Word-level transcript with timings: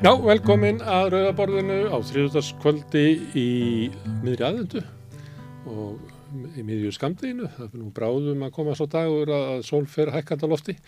Já, 0.00 0.14
velkomin 0.16 0.78
að 0.80 1.10
Rauðaborðinu 1.12 1.74
á 1.92 2.00
þriðutaskvöldi 2.08 3.02
í 3.36 3.50
miðri 4.22 4.46
aðvendu 4.46 4.80
og 5.68 6.56
í 6.56 6.64
miðju 6.64 6.94
skamdeginu. 6.96 7.50
Það 7.58 7.66
er 7.66 7.82
nú 7.82 7.90
bráðum 7.98 8.46
að 8.46 8.54
koma 8.56 8.78
svo 8.78 8.86
dagur 8.88 9.34
að 9.36 9.60
sól 9.68 9.82
fer 9.92 10.14
hækkanda 10.14 10.48
lofti. 10.48 10.78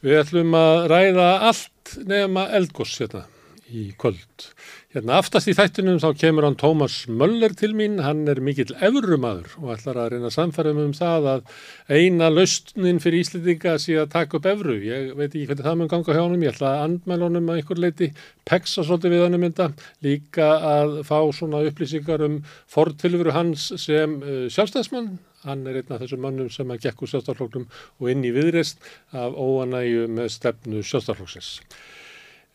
Við 0.00 0.22
ætlum 0.22 0.56
að 0.56 0.86
ræða 0.88 1.28
allt 1.50 1.98
nefna 2.08 2.46
eldgoss 2.56 2.96
hérna 3.04 3.26
í 3.72 3.88
kvöld. 3.98 4.46
Hérna 4.94 5.18
aftast 5.20 5.48
í 5.50 5.54
þættinum 5.56 5.98
þá 6.02 6.08
kemur 6.20 6.46
hann 6.46 6.56
Tómas 6.60 6.94
Möller 7.10 7.54
til 7.58 7.72
mín, 7.76 7.98
hann 8.04 8.24
er 8.30 8.38
mikill 8.44 8.70
efrumadur 8.74 9.56
og 9.60 9.72
ætlar 9.74 9.98
að 10.00 10.10
reyna 10.14 10.30
að 10.30 10.36
samfæra 10.36 10.72
um 10.72 10.94
það 10.96 11.28
að 11.32 11.50
eina 11.90 12.30
lausnin 12.30 13.00
fyrir 13.02 13.24
Íslendinga 13.24 13.76
sé 13.82 13.98
að 14.00 14.12
taka 14.14 14.38
upp 14.38 14.48
efru. 14.52 14.78
Ég 14.86 15.12
veit 15.18 15.28
ekki 15.28 15.48
hvernig 15.50 15.66
það 15.66 15.78
mun 15.80 15.90
ganga 15.92 16.16
hjá 16.16 16.22
honum, 16.22 16.46
ég 16.46 16.54
ætla 16.54 16.72
að 16.72 16.84
andmæla 16.86 17.28
honum 17.30 17.50
að 17.50 17.60
einhver 17.60 17.82
leiti, 17.82 18.10
peksa 18.46 18.86
svolítið 18.86 19.16
við 19.16 19.24
hann 19.26 19.38
um 19.38 19.46
þetta, 19.48 19.68
líka 20.06 20.50
að 20.70 20.96
fá 21.10 21.18
svona 21.34 21.64
upplýsingar 21.66 22.26
um 22.28 22.38
fortilfuru 22.70 23.34
hans 23.34 23.72
sem 23.82 24.16
uh, 24.22 24.46
sjálfstæðsmann, 24.52 25.16
hann 25.46 25.66
er 25.66 25.82
einn 25.82 25.92
af 25.94 26.02
þessum 26.02 26.24
mannum 26.24 26.48
sem 26.54 26.70
að 26.70 26.86
gekk 26.86 27.04
úr 27.04 27.12
sjálfstæðarfloknum 27.12 27.68
og 28.00 28.08
inn 28.10 28.24
í 28.26 28.32
viðreist 28.34 28.80
af 29.14 29.34
óanægu 29.34 30.06
með 30.10 30.32
stefnu 30.38 30.82
sjálfstæðarflokksins. 30.86 31.52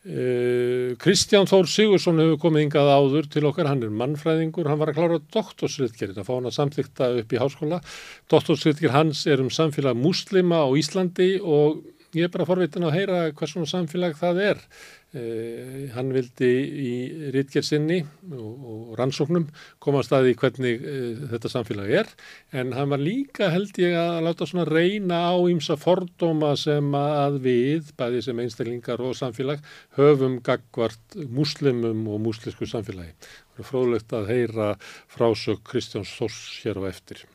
Uh, 0.02 0.96
Kristján 0.98 1.46
Þór 1.46 1.68
Sigursson 1.70 2.18
hefur 2.18 2.40
komið 2.42 2.64
yngað 2.66 2.88
áður 2.90 3.26
til 3.30 3.44
okkar, 3.46 3.68
hann 3.70 3.84
er 3.86 3.92
mannfræðingur, 3.94 4.66
hann 4.66 4.80
var 4.80 4.90
að 4.90 4.96
klára 4.96 5.18
doktorsriðgerinn 5.36 6.18
að 6.18 6.26
fá 6.26 6.32
hann 6.34 6.48
að 6.50 6.56
samþykta 6.56 7.10
upp 7.20 7.34
í 7.34 7.38
háskóla. 7.38 7.78
Doktorsriðger 8.32 8.96
hans 8.96 9.22
er 9.30 9.44
um 9.44 9.52
samfélag 9.54 9.94
muslima 9.94 10.64
á 10.66 10.68
Íslandi 10.74 11.36
og 11.38 11.84
ég 12.18 12.26
er 12.26 12.34
bara 12.34 12.48
forvitin 12.48 12.88
að 12.88 12.96
heyra 12.96 13.20
hvað 13.30 13.52
svona 13.52 13.70
samfélag 13.70 14.18
það 14.18 14.42
er. 14.48 14.66
Uh, 15.12 15.90
hann 15.92 16.08
vildi 16.14 16.48
í 16.48 16.92
riðgerð 17.34 17.66
sinni 17.68 17.98
og, 18.32 18.62
og 18.64 18.92
rannsóknum 18.96 19.44
koma 19.82 20.00
að 20.00 20.06
staði 20.06 20.32
hvernig 20.40 20.86
uh, 20.88 21.26
þetta 21.34 21.50
samfélag 21.52 21.92
er 21.98 22.08
en 22.56 22.72
hann 22.72 22.94
var 22.94 23.02
líka 23.02 23.50
held 23.52 23.76
ég 23.82 23.92
að 23.92 24.22
láta 24.24 24.48
svona 24.48 24.64
reyna 24.70 25.18
á 25.28 25.36
ímsa 25.52 25.76
fordóma 25.76 26.54
sem 26.56 26.88
að 26.96 27.36
við, 27.44 27.92
bæði 28.00 28.24
sem 28.24 28.40
einstaklingar 28.40 29.04
og 29.04 29.12
samfélag, 29.18 29.60
höfum 30.00 30.40
gagvart 30.48 31.20
muslimum 31.28 32.08
og 32.08 32.24
muslisku 32.30 32.64
samfélagi. 32.72 33.12
Það 33.52 33.62
er 33.66 33.68
fróðlegt 33.68 34.16
að 34.16 34.32
heyra 34.32 34.72
frásök 35.12 35.60
Kristjáns 35.68 36.16
Þors 36.16 36.40
hér 36.64 36.80
á 36.80 36.88
eftir. 36.88 37.26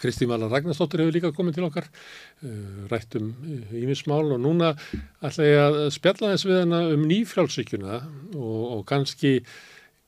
Kristín 0.00 0.30
Vala 0.32 0.48
Ragnarsdóttir 0.50 1.04
hefur 1.04 1.14
líka 1.14 1.32
komið 1.36 1.58
til 1.58 1.66
okkar, 1.68 1.86
rætt 2.90 3.18
um 3.20 3.30
ímismál 3.74 4.34
og 4.34 4.42
núna 4.42 4.72
ætla 5.24 5.46
ég 5.46 5.60
að 5.62 5.78
spjalla 5.94 6.32
þess 6.34 6.48
við 6.48 6.60
hana 6.62 6.82
um 6.94 7.06
nýfrálsíkjuna 7.10 8.00
og, 8.34 8.60
og 8.78 8.82
kannski 8.90 9.38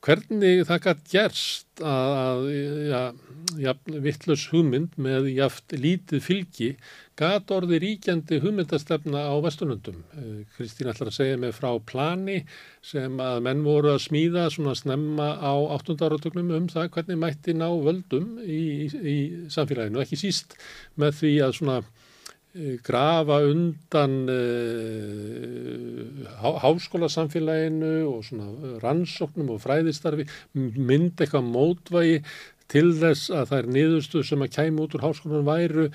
hvernig 0.05 0.65
það 0.67 0.83
gætt 0.85 1.07
gerst 1.11 1.81
að, 1.81 2.45
ja, 2.87 3.01
ja, 3.61 3.73
vittlus 4.03 4.47
hugmynd 4.51 4.95
með 5.01 5.29
jaft 5.33 5.73
lítið 5.73 6.23
fylgi 6.23 6.69
gætt 7.17 7.51
orði 7.53 7.79
ríkjandi 7.81 8.39
hugmyndastefna 8.43 9.23
á 9.25 9.35
vestunundum. 9.41 10.03
Kristín 10.55 10.91
ætlar 10.91 11.09
að 11.11 11.17
segja 11.17 11.39
mig 11.41 11.55
frá 11.57 11.71
plani 11.81 12.43
sem 12.85 13.17
að 13.23 13.41
menn 13.47 13.65
voru 13.65 13.95
að 13.95 14.03
smíða 14.05 14.47
svona 14.53 14.75
snemma 14.77 15.31
á 15.41 15.53
8. 15.79 15.97
áratögnum 15.97 16.53
um 16.59 16.69
það 16.71 16.91
hvernig 16.93 17.21
mætti 17.23 17.57
ná 17.57 17.67
völdum 17.71 18.37
í, 18.45 18.89
í 19.01 19.17
samfélaginu, 19.53 20.03
ekki 20.03 20.19
síst 20.21 20.57
með 21.01 21.17
því 21.23 21.33
að 21.47 21.57
svona 21.57 21.79
grafa 22.83 23.41
undan 23.45 24.29
uh, 24.29 26.03
há, 26.41 26.49
háskólasamfélaginu 26.63 28.07
og 28.09 28.23
svona 28.25 28.79
rannsóknum 28.81 29.51
og 29.53 29.61
fræðistarfi 29.61 30.25
mynd 30.53 31.19
eitthvað 31.21 31.51
mótvægi 31.51 32.21
til 32.71 32.93
þess 32.99 33.29
að 33.31 33.51
það 33.51 33.59
er 33.59 33.69
niðurstuð 33.75 34.23
sem 34.27 34.45
að 34.45 34.55
kæmi 34.57 34.83
út 34.83 34.95
úr 34.97 35.05
háskólanum 35.05 35.47
væru 35.51 35.85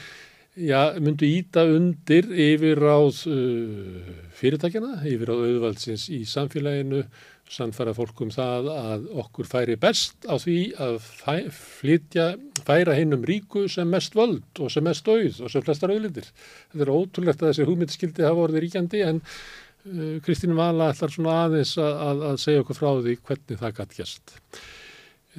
já, 0.56 0.92
myndu 1.00 1.26
íta 1.26 1.64
undir 1.66 2.30
yfir 2.30 2.78
áð 2.84 3.26
uh, 3.32 4.14
fyrirtækjana, 4.38 5.02
yfir 5.08 5.34
áð 5.34 5.44
auðvaldsins 5.48 6.08
í 6.12 6.22
samfélaginu 6.28 7.02
sannfæra 7.50 7.92
fólk 7.96 8.22
um 8.24 8.30
það 8.32 8.68
að 8.72 9.08
okkur 9.22 9.48
færi 9.48 9.76
best 9.80 10.24
á 10.24 10.34
því 10.40 10.56
að 10.80 10.98
fæ, 11.02 11.34
flytja, 11.52 12.28
færa 12.64 12.94
hennum 12.96 13.24
ríku 13.28 13.66
sem 13.70 13.88
mest 13.92 14.16
völd 14.16 14.62
og 14.62 14.72
sem 14.72 14.84
mest 14.86 15.08
auð 15.08 15.42
og 15.42 15.52
sem 15.52 15.64
flestar 15.64 15.92
auðlindir. 15.92 16.30
Þetta 16.72 16.86
er 16.86 16.94
ótrúlegt 16.94 17.42
að 17.42 17.52
þessi 17.52 17.68
hugmyndskildi 17.68 18.26
hafa 18.26 18.46
orðið 18.46 18.64
ríkjandi 18.66 19.04
en 19.08 19.22
uh, 19.22 20.16
Kristín 20.24 20.56
Vala 20.58 20.90
ætlar 20.94 21.12
svona 21.12 21.38
aðeins 21.46 21.76
að, 21.80 22.04
að, 22.08 22.26
að 22.30 22.42
segja 22.46 22.64
okkur 22.64 22.80
frá 22.80 22.90
því 23.00 23.16
hvernig 23.28 23.62
það 23.64 23.78
gætt 23.80 23.96
gæst. 24.00 24.36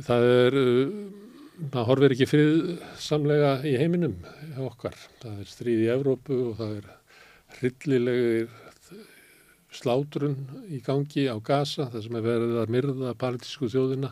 Það 0.09 0.28
er, 0.34 0.59
uh, 0.59 1.69
það 1.74 1.88
horfir 1.92 2.18
ekki 2.18 2.30
friðsamlega 2.30 3.56
í 3.69 3.78
heiminum 3.81 4.19
okkar. 4.68 5.00
Það 5.24 5.40
er 5.40 5.56
stríð 5.56 5.88
í 5.88 5.94
Evrópu 5.96 6.44
og 6.52 6.59
það 6.62 6.78
er 6.81 6.92
hryllilegir 7.58 8.62
slátrun 9.74 10.38
í 10.70 10.80
gangi 10.86 11.28
á 11.30 11.38
Gaza, 11.44 11.90
það 11.92 12.06
sem 12.06 12.18
er 12.20 12.26
verið 12.28 12.58
að 12.62 12.74
myrða 12.76 13.14
politísku 13.20 13.70
þjóðina. 13.74 14.12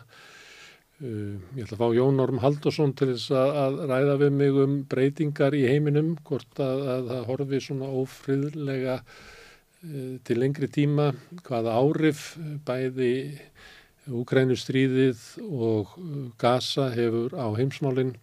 Uh, 1.01 1.37
ég 1.57 1.65
ætla 1.65 1.77
að 1.77 1.81
fá 1.81 1.97
Jón 1.97 2.21
Orm 2.21 2.41
Haldursson 2.43 2.95
til 2.97 3.11
þess 3.13 3.33
að, 3.33 3.79
ræða 3.89 4.17
við 4.21 4.33
mig 4.37 4.57
um 4.63 4.75
breytingar 4.89 5.57
í 5.57 5.63
heiminum, 5.65 6.15
hvort 6.27 6.61
að, 6.61 6.83
að 6.95 7.07
það 7.11 7.29
horfi 7.29 7.61
svona 7.65 7.93
ófriðlega 8.01 8.97
uh, 9.01 10.17
til 10.27 10.37
lengri 10.41 10.69
tíma, 10.69 11.11
hvaða 11.47 11.77
árif 11.81 12.25
bæði 12.67 13.13
Ukrænustríðið 14.11 15.19
og 15.53 15.91
Gaza 16.41 16.89
hefur 16.93 17.35
á 17.37 17.47
heimsmálinn. 17.53 18.15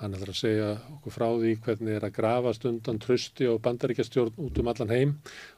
Hann 0.00 0.14
ætlar 0.16 0.32
að 0.32 0.38
segja 0.40 0.70
okkur 0.96 1.14
frá 1.14 1.24
því 1.30 1.50
hvernig 1.62 1.94
er 1.94 2.04
að 2.06 2.14
grafast 2.16 2.64
undan 2.66 2.98
trösti 3.02 3.46
og 3.46 3.60
bandaríkjastjórn 3.62 4.40
út 4.42 4.58
um 4.58 4.70
allan 4.72 4.90
heim 4.90 5.12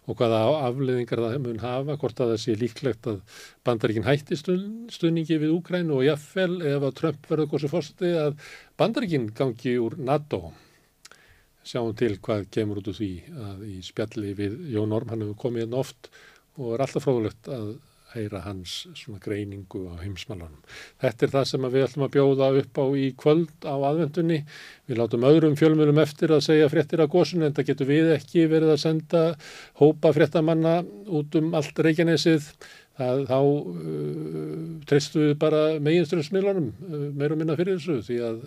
og 0.04 0.18
hvaða 0.18 0.40
afleðingar 0.66 1.22
það 1.24 1.38
mun 1.46 1.62
hafa, 1.62 1.96
hvort 2.02 2.20
að 2.20 2.34
það 2.34 2.42
sé 2.42 2.56
líklegt 2.60 3.08
að 3.10 3.40
bandaríkin 3.66 4.06
hætti 4.06 4.36
stuðningi 4.36 5.40
við 5.40 5.56
Úkrænu 5.56 5.96
og 5.96 6.04
jáfnvel 6.04 6.60
ef 6.68 6.84
að 6.84 6.94
Trump 7.00 7.30
verður 7.30 7.50
góðsum 7.54 7.72
fórstæði 7.72 8.14
að 8.26 8.46
bandaríkin 8.76 9.26
gangi 9.40 9.76
úr 9.80 9.96
NATO. 9.96 10.42
Sjáum 11.66 11.96
til 11.98 12.14
hvað 12.22 12.46
kemur 12.52 12.82
út 12.82 12.92
úr 12.92 13.00
því 13.00 13.12
að 13.48 13.66
í 13.72 13.80
spjalli 13.82 14.36
við 14.38 14.60
Jón 14.76 14.94
Orm, 14.94 15.10
hann 15.10 15.24
hefur 15.24 15.42
komið 15.46 15.64
hérna 15.64 15.80
oft 15.80 16.12
og 16.60 16.76
er 16.76 16.84
alltaf 16.84 17.08
fróðlegt 17.08 17.48
að 17.50 17.76
heyra 18.16 18.42
hans 18.44 18.86
svona 18.98 19.20
greiningu 19.22 19.84
á 19.92 19.94
heimsmálanum. 20.02 20.62
Þetta 21.02 21.26
er 21.26 21.34
það 21.34 21.50
sem 21.50 21.68
við 21.68 21.84
ætlum 21.86 22.06
að 22.06 22.14
bjóða 22.16 22.48
upp 22.62 22.80
á 22.82 22.86
í 22.96 23.04
kvöld 23.20 23.68
á 23.68 23.74
aðvendunni. 23.76 24.40
Við 24.86 25.00
látum 25.00 25.28
öðrum 25.28 25.58
fjölmjölum 25.58 26.00
eftir 26.02 26.34
að 26.34 26.46
segja 26.48 26.72
fréttir 26.72 27.04
af 27.04 27.12
gósun 27.12 27.46
en 27.46 27.54
það 27.56 27.70
getur 27.72 27.90
við 27.92 28.10
ekki 28.16 28.48
verið 28.50 28.74
að 28.74 28.82
senda 28.86 29.22
hópa 29.82 30.14
fréttamanna 30.16 30.80
út 31.06 31.38
um 31.40 31.54
allt 31.58 31.86
Reykjanesið. 31.86 32.50
Það, 32.96 33.18
þá 33.28 33.40
uh, 33.44 34.60
treystu 34.88 35.20
við 35.20 35.32
bara 35.42 35.58
meginströmsmiðlunum 35.84 36.70
uh, 36.72 37.02
meirum 37.12 37.42
minna 37.42 37.52
fyrir 37.58 37.76
þessu 37.76 37.98
því 38.06 38.16
að 38.24 38.38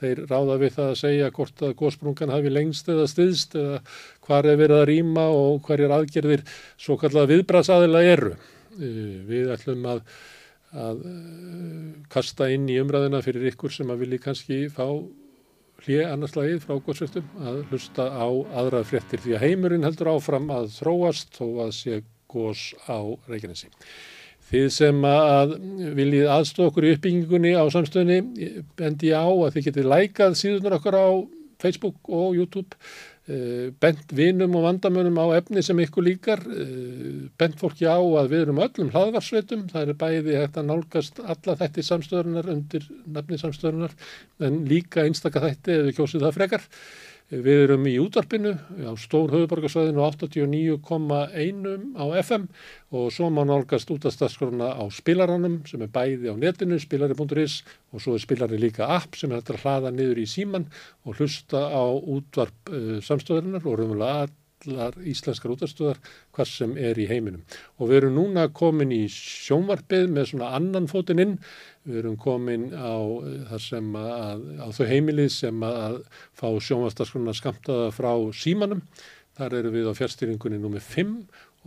þeir 0.00 0.22
ráða 0.30 0.56
við 0.62 0.72
það 0.78 0.92
að 0.94 1.00
segja 1.02 1.28
hvort 1.36 1.64
að 1.66 1.74
gósprungan 1.82 2.32
hafi 2.32 2.52
lengst 2.54 2.88
eða 2.88 3.04
stiðst 3.12 3.58
eða 3.60 3.82
hvað 4.24 4.48
er 4.54 4.62
verið 4.62 4.78
að 4.78 4.88
rýma 4.94 5.26
og 5.34 5.60
hverjar 5.66 5.92
aðgerðir 5.98 6.46
svo 6.80 6.96
kallað 7.02 7.34
viðbrasaðila 7.34 8.06
eru. 8.14 8.32
Við 8.78 9.52
ætlum 9.54 9.86
að, 9.90 10.02
að 10.72 11.00
kasta 12.12 12.50
inn 12.54 12.68
í 12.70 12.78
umræðina 12.82 13.22
fyrir 13.24 13.48
ykkur 13.52 13.74
sem 13.74 13.90
að 13.90 14.04
vilji 14.04 14.20
kannski 14.24 14.60
fá 14.72 14.86
hlið 15.86 16.04
annarslagið 16.08 16.62
frá 16.64 16.78
góðsvöldum 16.82 17.42
að 17.46 17.58
hlusta 17.70 18.08
á 18.10 18.26
aðra 18.60 18.82
fréttir 18.86 19.22
því 19.22 19.36
að 19.36 19.44
heimurinn 19.46 19.86
heldur 19.86 20.10
áfram 20.16 20.48
að 20.50 20.72
þróast 20.74 21.36
þó 21.38 21.44
að 21.66 21.74
sé 21.76 22.00
góðs 22.28 22.72
á 22.90 22.98
Reykjanesi. 23.30 23.70
Þið 24.48 24.68
sem 24.72 25.02
að 25.04 25.54
viljið 25.96 26.30
aðstofa 26.32 26.72
okkur 26.72 26.86
í 26.88 26.92
uppbyggingunni 26.96 27.52
á 27.52 27.64
samstöðinni 27.72 28.62
bendi 28.78 29.12
á 29.12 29.28
að 29.28 29.58
þið 29.58 29.66
getið 29.68 29.90
lækað 29.92 30.38
síðunar 30.40 30.78
okkar 30.78 30.96
á 30.96 31.08
Facebook 31.60 32.08
og 32.08 32.36
YouTube 32.38 32.78
bent 33.28 34.12
vinum 34.16 34.54
og 34.56 34.62
vandamönum 34.64 35.18
á 35.20 35.36
efni 35.36 35.60
sem 35.64 35.80
ykkur 35.84 36.06
líkar, 36.06 36.40
bent 37.40 37.58
fólki 37.60 37.84
á 37.84 38.00
að 38.00 38.30
við 38.32 38.44
erum 38.46 38.62
öllum 38.64 38.92
hlaðvarsveitum, 38.94 39.66
það 39.68 39.92
er 39.92 39.98
bæði 40.00 40.38
hægt 40.38 40.56
að 40.56 40.70
nálgast 40.70 41.20
alla 41.20 41.56
þætti 41.60 41.84
samstöðunar 41.84 42.48
undir 42.54 42.86
nafni 43.04 43.40
samstöðunar 43.40 43.92
en 44.48 44.62
líka 44.70 45.04
einstaka 45.04 45.44
þætti 45.44 45.76
eða 45.76 45.94
kjósið 45.98 46.24
það 46.24 46.38
frekar. 46.38 46.66
Við 47.28 47.58
erum 47.66 47.82
í 47.84 47.98
útvarpinu 48.00 48.54
á 48.88 48.92
stór 48.96 49.34
höfuborgarsvæðinu 49.34 50.00
89,1 50.00 51.98
á 52.00 52.04
FM 52.22 52.46
og 52.96 53.10
svo 53.12 53.28
má 53.28 53.42
nálgast 53.44 53.92
útastaskrona 53.92 54.70
á 54.72 54.88
spilaranum 54.88 55.58
sem 55.68 55.84
er 55.84 55.92
bæði 55.92 56.32
á 56.32 56.34
netinu, 56.40 56.80
spilari.is 56.80 57.58
og 57.92 58.00
svo 58.00 58.16
er 58.16 58.24
spilari 58.24 58.56
líka 58.56 58.88
app 58.96 59.20
sem 59.20 59.28
er 59.28 59.42
hægt 59.42 59.52
að 59.52 59.60
hlaða 59.60 59.92
niður 59.92 60.24
í 60.24 60.24
síman 60.24 60.70
og 61.04 61.20
hlusta 61.20 61.68
á 61.68 61.84
útvarp 61.84 62.72
uh, 62.72 62.96
samstöðurinnar 63.04 63.68
og 63.68 63.76
raunverulega 63.76 64.30
allar 64.58 64.96
íslenskar 65.06 65.52
útastöðar 65.54 65.98
hvað 66.34 66.50
sem 66.50 66.76
er 66.80 66.98
í 66.98 67.06
heiminum. 67.10 67.44
Og 67.78 67.90
við 67.90 68.00
erum 68.02 68.16
núna 68.18 68.48
komin 68.54 68.92
í 68.94 69.04
sjónvarpið 69.12 70.08
með 70.14 70.32
svona 70.32 70.52
annan 70.58 70.88
fótinn 70.90 71.22
inn. 71.22 71.36
Við 71.88 72.00
erum 72.02 72.16
komin 72.20 72.68
á, 72.76 73.00
sem 73.64 73.86
að, 73.96 74.42
á 74.60 74.68
þau 74.76 74.86
heimilið 74.90 75.30
sem 75.32 75.62
að 75.64 76.02
fá 76.36 76.48
sjónvarpstaskruna 76.52 77.32
skamtaða 77.36 77.88
frá 77.96 78.12
símanum. 78.36 78.82
Þar 79.38 79.56
eru 79.60 79.72
við 79.72 79.88
á 79.88 79.92
fjárstýringunni 79.96 80.58
nummið 80.60 80.84
5 80.92 81.14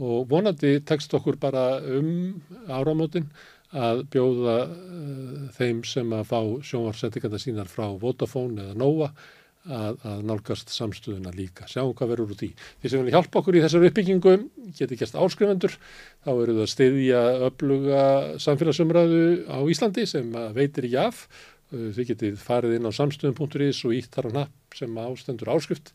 og 0.01 0.29
vonandi 0.29 0.75
tekst 0.87 1.13
okkur 1.17 1.39
bara 1.41 1.65
um 1.97 2.41
áramótin 2.69 3.27
að 3.71 4.05
bjóða 4.11 4.55
uh, 4.67 5.43
þeim 5.55 5.81
sem 5.87 6.15
að 6.15 6.25
fá 6.27 6.39
sjónvarsettinganda 6.67 7.39
sínar 7.39 7.71
frá 7.71 7.87
Vodafone 7.99 8.65
eða 8.65 8.77
Nova 8.77 9.11
að, 9.69 9.99
að 10.07 10.23
nálgast 10.25 10.73
samstöðuna 10.73 11.33
líka. 11.35 11.67
Sjáum 11.69 11.93
hvað 11.97 12.13
verður 12.15 12.33
út 12.35 12.43
í. 12.45 12.51
Þeir 12.81 12.93
sem 12.93 13.03
vilja 13.03 13.15
hjálpa 13.17 13.41
okkur 13.41 13.57
í 13.57 13.63
þessar 13.63 13.87
uppbyggingu 13.89 14.35
geti 14.77 14.99
gæst 14.99 15.17
áskrifendur. 15.19 15.77
Þá 16.25 16.31
eru 16.33 16.57
það 16.59 16.69
stiðja 16.73 17.23
öfluga 17.47 18.03
samfélagsumræðu 18.41 19.23
á 19.51 19.57
Íslandi 19.71 20.07
sem 20.09 20.35
veitir 20.57 20.89
í 20.89 20.93
jaf. 20.95 21.25
Þið 21.71 22.11
getið 22.11 22.37
farið 22.41 22.77
inn 22.79 22.89
á 22.89 22.91
samstöðum.is 22.97 23.85
og 23.87 23.95
ítt 23.95 24.13
þar 24.15 24.31
á 24.33 24.37
napp 24.41 24.77
sem 24.77 25.01
ástendur 25.05 25.53
áskrift. 25.53 25.93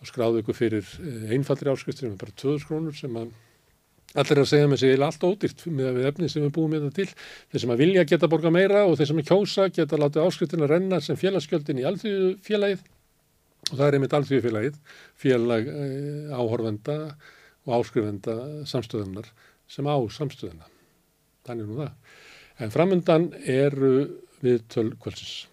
Þá 0.00 0.10
skráðu 0.10 0.42
ykkur 0.42 0.58
fyrir 0.58 0.94
einfallir 1.30 1.74
áskriftir 1.74 2.08
sem 2.08 2.16
er 2.16 2.22
bara 2.24 2.38
2000 2.40 2.70
krónur 2.70 2.96
sem 2.98 3.20
að 3.20 3.34
Allir 4.14 4.38
að 4.38 4.46
segja 4.46 4.66
með 4.70 4.78
sig 4.78 4.92
eða 4.94 5.06
allt 5.10 5.24
ódýrt 5.26 5.62
með 5.74 5.96
efni 6.06 6.28
sem 6.30 6.44
við 6.44 6.52
búum 6.54 6.70
með 6.70 6.84
það 6.84 6.98
til. 7.00 7.06
Þeir 7.50 7.62
sem 7.64 7.72
að 7.74 7.80
vilja 7.82 8.04
geta 8.06 8.28
borga 8.30 8.52
meira 8.54 8.84
og 8.86 8.94
þeir 9.00 9.08
sem 9.10 9.22
að 9.24 9.30
kjósa 9.30 9.64
geta 9.74 9.98
látið 9.98 10.28
áskriftina 10.28 10.68
renna 10.70 11.00
sem 11.02 11.18
félagsgjöldin 11.18 11.80
í 11.82 11.86
alþjóðu 11.88 12.28
félagið 12.46 12.84
og 13.70 13.78
það 13.78 13.86
er 13.86 13.96
einmitt 13.98 14.18
alþjóðfélagið, 14.18 14.76
félag 15.20 15.70
eh, 15.72 16.34
áhorfenda 16.34 16.98
og 17.64 17.74
áskrifenda 17.78 18.36
samstöðunar 18.68 19.30
sem 19.70 19.88
á 19.88 19.96
samstöðuna. 20.12 20.68
Þannig 21.44 21.68
nú 21.68 21.80
það. 21.80 22.20
En 22.62 22.72
framöndan 22.72 23.26
eru 23.50 23.96
við 24.44 24.62
töl 24.72 24.90
kvöldsins. 25.00 25.48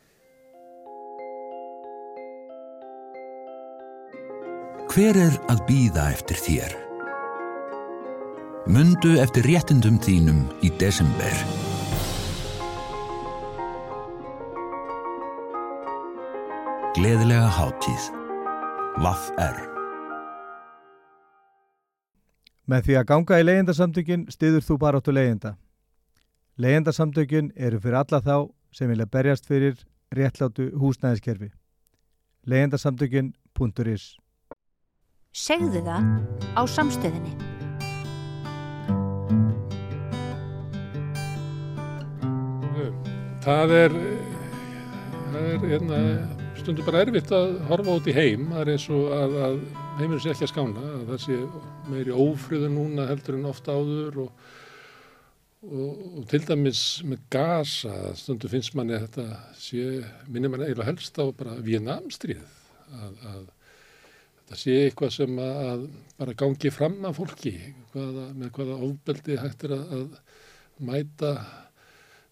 Hver 4.92 5.16
er 5.16 5.36
að 5.48 5.62
býða 5.70 6.10
eftir 6.12 6.40
þér? 6.44 6.74
Mundu 8.72 9.16
eftir 9.24 9.48
réttindum 9.48 9.98
þínum 10.04 10.44
í 10.68 10.70
desember. 10.82 11.71
Gleðilega 16.92 17.48
hátíð. 17.48 18.06
Vaff 19.00 19.30
er. 19.40 19.56
Með 22.68 22.90
því 22.90 22.98
að 23.00 23.06
ganga 23.08 23.38
í 23.40 23.46
leyendasamtökin 23.46 24.26
stiður 24.34 24.66
þú 24.68 24.76
bara 24.82 25.00
áttu 25.00 25.14
leyenda. 25.16 25.54
Leyendasamtökin 26.60 27.54
eru 27.56 27.80
fyrir 27.80 27.96
alla 28.02 28.20
þá 28.26 28.36
sem 28.76 28.92
vilja 28.92 29.08
berjast 29.08 29.48
fyrir 29.48 29.80
réttlátu 30.12 30.68
húsnæðiskerfi. 30.82 31.48
leyendasamtökin.is 32.52 34.18
Segðu 35.32 35.86
það 35.88 36.12
á 36.60 36.62
samstöðinni. 36.68 37.34
Það 43.48 43.76
er, 43.80 43.98
það 45.32 45.50
er 45.56 45.68
hérna, 45.72 46.04
stundur 46.62 46.86
bara 46.86 47.02
erfitt 47.02 47.32
að 47.34 47.56
horfa 47.72 47.94
út 47.98 48.08
í 48.12 48.14
heim. 48.14 48.50
Það 48.52 48.62
er 48.62 48.70
eins 48.76 48.88
og 48.94 49.14
að, 49.16 49.36
að 49.48 49.56
heimur 49.98 50.20
sé 50.22 50.32
ekki 50.32 50.46
að 50.46 50.52
skána, 50.52 50.82
að 50.96 51.06
það 51.10 51.22
sé 51.24 51.38
meiri 51.90 52.18
ófröðu 52.24 52.68
núna 52.70 53.06
heldur 53.10 53.38
en 53.38 53.48
ofta 53.50 53.78
áður 53.78 54.20
og, 54.26 54.44
og, 55.66 56.04
og 56.20 56.28
til 56.30 56.42
dæmis 56.46 56.82
með 57.08 57.24
gasa, 57.34 57.96
stundur 58.20 58.54
finnst 58.54 58.78
manni 58.78 58.98
að 58.98 59.08
þetta 59.08 59.26
sé, 59.58 59.88
minnir 60.28 60.54
manni 60.54 60.68
eiginlega 60.68 60.92
helst 60.92 61.18
á 61.18 61.26
bara 61.40 61.58
Vietnamstríð, 61.66 62.46
að, 62.92 63.18
að 63.32 63.42
þetta 64.36 64.62
sé 64.62 64.78
eitthvað 64.84 65.16
sem 65.18 65.42
að 65.48 65.90
bara 66.22 66.38
gangi 66.44 66.74
fram 66.76 67.02
af 67.10 67.18
fólki, 67.18 67.56
hvaða, 67.96 68.28
með 68.38 68.54
hvaða 68.60 68.80
ofbeldi 68.92 69.42
hægt 69.42 69.66
er 69.66 69.76
að, 69.80 69.98
að 69.98 70.88
mæta 70.92 71.34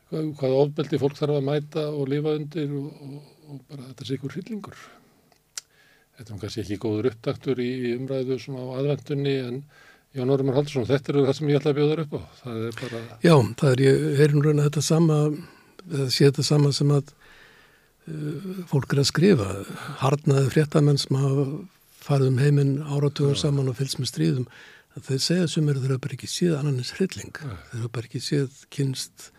hvaða 0.10 0.56
ofbeldi 0.64 1.02
fólk 1.02 1.18
þarf 1.18 1.38
að 1.38 1.46
mæta 1.50 1.90
og 1.94 2.08
lifa 2.10 2.38
undir 2.38 2.72
og, 2.78 3.04
og, 3.10 3.36
og 3.50 3.62
bara 3.70 3.90
þetta 3.90 4.08
sé 4.08 4.18
ykkur 4.18 4.36
hryllingur. 4.36 4.82
Þetta 6.20 6.34
er 6.36 6.42
kannski 6.42 6.64
ekki 6.66 6.80
góður 6.84 7.10
upptaktur 7.14 7.62
í 7.64 7.70
umræðu 7.96 8.40
svona 8.44 8.66
á 8.68 8.78
aðvendunni 8.82 9.36
en 9.46 9.62
Jón 10.18 10.34
Ormar 10.34 10.58
Haldursson, 10.58 10.88
þetta 10.90 11.14
er 11.14 11.20
það 11.28 11.36
sem 11.38 11.50
ég 11.52 11.60
ætla 11.60 11.72
að 11.72 11.80
bjóða 11.80 12.04
upp 12.04 12.16
á. 12.18 12.22
Það 12.42 12.62
er 12.66 12.78
bara... 12.80 13.02
Já, 13.24 13.36
það 13.62 13.72
er, 13.72 13.84
ég 13.86 14.06
heyrum 14.20 14.44
raun 14.46 14.62
að 14.62 14.70
þetta 14.70 14.84
sama, 14.88 15.20
það 15.86 16.08
sé 16.16 16.30
þetta 16.30 16.46
sama 16.48 16.72
sem 16.76 16.94
að 16.96 17.12
uh, 17.14 18.48
fólk 18.72 18.96
er 18.96 19.04
að 19.04 19.10
skrifa. 19.12 19.50
Harnaði 20.02 20.54
fréttamenn 20.56 21.02
sem 21.02 21.20
hafa 21.22 21.46
farið 22.02 22.32
um 22.34 22.42
heiminn 22.42 22.76
áratugum 22.90 23.38
saman 23.38 23.70
og 23.70 23.78
fylgst 23.78 24.02
með 24.02 24.12
stríðum. 24.12 24.50
Þeir 25.00 25.22
segja 25.24 25.52
sem 25.54 25.70
eru 25.70 25.84
þeirra 25.84 26.02
bara 26.02 26.18
ekki 26.18 26.32
séð 26.34 26.58
annarins 26.58 26.96
hrylling. 26.98 27.38
Þeirra 27.70 27.94
bara 27.94 28.10
ekki 28.10 28.24
séð 28.26 28.64
kynst 28.74 29.30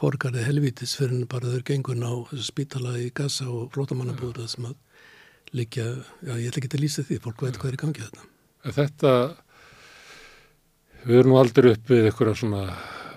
fórgarði 0.00 0.44
helvítis 0.46 0.94
fyrir 0.96 1.26
bara 1.28 1.50
þau 1.52 1.64
gengun 1.66 2.06
á 2.06 2.12
spítala 2.40 2.94
í 3.00 3.10
Gaza 3.12 3.48
og 3.52 3.68
flótamannabúða 3.74 4.46
sem 4.48 4.70
að 4.70 4.78
líka, 5.56 5.84
já 6.24 6.32
ég 6.38 6.48
ætla 6.48 6.62
ekki 6.62 6.72
að 6.78 6.84
lýsa 6.84 7.04
því, 7.04 7.18
fólk 7.24 7.44
veit 7.44 7.58
hvað 7.58 7.72
er 7.72 7.76
í 7.76 7.80
gangi 7.82 8.04
þetta. 8.06 8.26
Þetta, 8.76 9.12
við 11.04 11.20
erum 11.20 11.34
nú 11.34 11.38
aldrei 11.40 11.72
upp 11.74 11.92
við 11.92 12.08
eitthvað 12.08 12.38
svona 12.38 12.64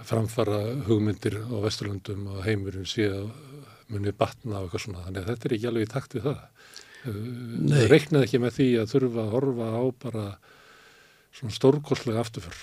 framfara 0.04 0.60
hugmyndir 0.90 1.40
á 1.46 1.56
Vesturlandum 1.64 2.28
og 2.34 2.44
heimurinn 2.48 2.90
síðan 2.90 3.32
munið 3.94 4.18
batna 4.20 4.60
og 4.60 4.68
eitthvað 4.68 4.86
svona, 4.88 5.06
þannig 5.08 5.24
að 5.24 5.32
þetta 5.32 5.50
er 5.50 5.58
ekki 5.58 5.70
alveg 5.70 5.88
í 5.88 5.92
takt 5.94 6.18
við 6.18 6.28
það. 6.28 6.44
Nei. 7.04 7.82
Reiknaði 7.92 8.28
ekki 8.28 8.40
með 8.40 8.56
því 8.58 8.70
að 8.82 8.94
þurfa 8.94 9.24
að 9.24 9.34
horfa 9.38 9.72
á 9.76 9.84
bara 10.04 10.28
svona 11.34 11.56
stórkostlega 11.56 12.24
afturförr. 12.24 12.62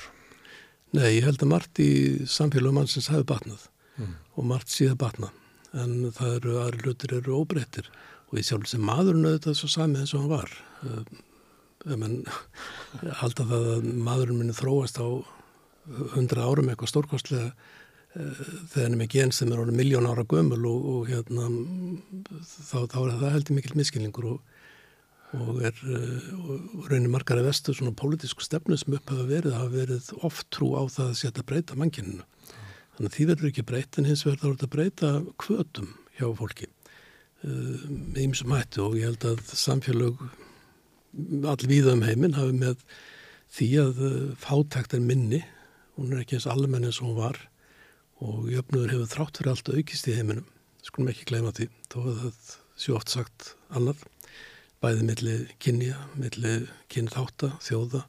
Nei, 0.97 1.21
ég 1.21 1.27
held 1.29 1.45
að 1.45 1.53
margt 1.53 1.81
í 1.81 1.93
samfélagum 2.27 2.81
mannsins 2.81 3.13
hafi 3.13 3.29
batnað 3.29 3.69
mm. 4.01 4.15
og 4.37 4.49
margt 4.51 4.73
síða 4.73 4.99
batna. 5.01 5.31
En 5.77 6.11
það 6.17 6.37
eru 6.41 6.57
aðri 6.65 6.85
hlutir 6.85 7.19
eru 7.21 7.41
óbreyttir. 7.43 7.91
Og 8.31 8.39
ég 8.41 8.47
sjálf 8.47 8.71
sem 8.71 8.83
maðurinn 8.83 9.29
auðvitað 9.29 9.59
svo 9.59 9.71
sami 9.71 10.01
eins 10.01 10.15
og 10.15 10.25
hann 10.25 10.33
var. 10.33 10.57
Um, 10.87 12.07
halda 13.23 13.47
það 13.47 13.69
að 13.75 13.93
maðurinn 14.09 14.43
minni 14.43 14.57
þróast 14.57 15.01
á 15.01 15.09
hundra 16.15 16.47
árum 16.47 16.69
eitthvað 16.71 16.93
stórkostlega 16.93 17.51
uh, 17.51 18.41
þegar 18.71 18.85
hann 18.85 18.97
er 18.97 19.01
með 19.01 19.13
gen 19.15 19.35
sem 19.35 19.53
er 19.53 19.63
orðið 19.63 19.81
miljón 19.81 20.09
ára 20.11 20.27
gömul 20.29 20.61
og, 20.69 20.89
og 20.93 21.11
hérna 21.11 21.49
þá, 22.45 22.79
þá 22.93 22.99
er 23.01 23.15
það 23.23 23.35
heldur 23.37 23.59
mikil 23.59 23.79
miskilningur 23.81 24.29
og, 24.35 24.59
og 25.39 25.63
er 25.71 25.81
uh, 25.87 26.29
og 26.45 26.91
raunir 26.91 27.13
margar 27.13 27.41
að 27.41 27.49
vestu 27.51 27.75
svona 27.77 27.97
pólitísku 27.97 28.45
stefnu 28.45 28.79
sem 28.81 28.99
upp 28.99 29.15
hafa 29.15 29.27
verið 29.31 29.57
hafa 29.57 29.73
verið 29.75 30.13
oft 30.21 30.51
trú 30.55 30.75
á 30.77 30.83
það 30.85 31.09
að 31.09 31.19
setja 31.23 31.47
breyta 31.47 31.79
mannkyninu 31.81 32.27
Þannig 33.01 33.15
að 33.15 33.15
því 33.17 33.25
verður 33.31 33.49
ekki 33.49 33.63
breytt 33.65 33.97
en 33.97 34.07
hins 34.11 34.23
er 34.29 34.35
þetta 34.37 34.67
að 34.67 34.73
breyta 34.75 35.11
kvötum 35.41 35.87
hjá 36.19 36.27
fólki 36.37 36.67
uh, 36.69 37.87
með 37.89 38.19
ýmsum 38.27 38.53
hættu 38.53 38.83
og 38.85 38.97
ég 38.99 39.07
held 39.09 39.25
að 39.25 39.39
samfélag 39.57 40.19
allvíða 41.49 41.95
um 41.97 42.05
heiminn 42.05 42.37
hafi 42.37 42.59
með 42.59 42.83
því 43.57 43.71
að 43.81 44.03
uh, 44.05 44.19
fátækt 44.43 44.99
er 44.99 45.01
minni, 45.01 45.41
hún 45.97 46.13
er 46.13 46.21
ekki 46.21 46.37
eins 46.37 46.49
almenn 46.53 46.85
eins 46.91 47.01
og 47.01 47.09
hún 47.09 47.17
var. 47.23 47.41
Og 48.21 48.53
jöfnur 48.53 48.93
hefur 48.93 49.09
þrátt 49.15 49.41
fyrir 49.41 49.55
allt 49.55 49.73
aukist 49.73 50.13
í 50.13 50.19
heiminum, 50.19 50.53
skulum 50.85 51.09
ekki 51.15 51.31
gleyma 51.33 51.57
því, 51.57 51.71
þó 51.89 51.99
að 52.03 52.23
það 52.27 52.55
sé 52.85 52.97
oft 53.01 53.17
sagt 53.17 53.55
annað, 53.73 54.05
bæði 54.85 55.09
milli 55.09 55.39
kynja, 55.57 56.05
milli 56.21 56.59
kynþáta, 56.93 57.55
þjóða 57.65 58.05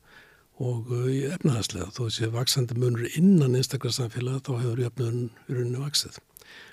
og 0.61 0.91
uh, 0.93 1.07
í 1.11 1.21
efnahagslega 1.31 1.89
þó 1.95 2.03
að 2.05 2.13
sé 2.17 2.29
vaksandi 2.33 2.77
munur 2.79 3.07
innan 3.17 3.57
einstaklega 3.57 3.97
samfélag 3.97 4.43
þá 4.45 4.51
hefur 4.59 4.83
jöfnun 4.85 5.23
í 5.47 5.57
rauninu 5.57 5.83
vaksið 5.83 6.19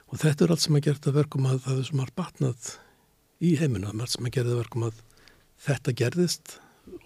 og 0.08 0.20
þetta 0.22 0.44
er 0.44 0.54
allt 0.54 0.64
sem 0.64 0.78
að 0.78 0.86
gera 0.88 1.14
verkum 1.18 1.48
að 1.48 1.62
það 1.66 1.80
er 1.82 1.88
sem 1.88 2.02
har 2.02 2.14
batnað 2.16 2.72
í 3.44 3.54
heiminu, 3.60 3.92
allt 3.92 4.14
sem 4.14 4.28
að 4.28 4.36
gera 4.38 4.58
verkum 4.58 4.88
að 4.88 5.02
þetta 5.64 5.94
gerðist 6.00 6.58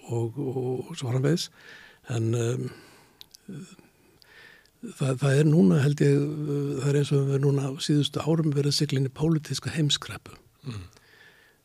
og, 0.09 0.39
og, 0.39 0.59
og 0.91 0.97
svo 0.99 1.11
framvegs 1.11 1.49
en 2.13 2.35
um, 2.37 2.69
það, 4.99 5.17
það 5.23 5.39
er 5.39 5.49
núna 5.49 5.81
held 5.83 6.03
ég 6.05 6.23
það 6.83 6.89
er 6.91 7.01
eins 7.01 7.13
og 7.15 7.27
við 7.31 7.43
núna 7.45 7.73
síðustu 7.83 8.23
árum 8.25 8.55
verið 8.55 8.79
siklinni 8.79 9.13
pólitíska 9.13 9.73
heimskreppu. 9.75 10.39
Mm. 10.63 10.87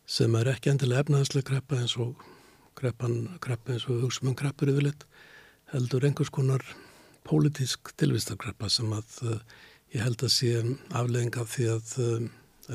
sem 0.10 0.36
er 0.40 0.48
ekki 0.50 0.72
endilega 0.72 1.04
efnahagslega 1.04 1.46
kreppa 1.52 1.78
eins 1.78 1.92
og 2.02 2.16
kreppan, 2.78 3.38
kreppa 3.44 3.74
eins 3.74 3.88
og 3.90 4.04
hugsa 4.06 4.26
um 4.26 4.36
kreppur 4.38 4.72
yfirleitt, 4.72 5.06
heldur 5.74 6.06
einhvers 6.08 6.32
konar 6.34 6.64
pólitísk 7.28 7.92
tilvistarkreppa 8.00 8.70
sem 8.72 8.92
að 8.96 9.18
uh, 9.28 9.40
ég 9.96 10.04
held 10.06 10.24
að 10.24 10.34
sé 10.36 10.54
aflegging 10.96 11.40
af 11.42 11.56
því 11.56 11.72
að 11.74 11.96
uh, 12.04 12.28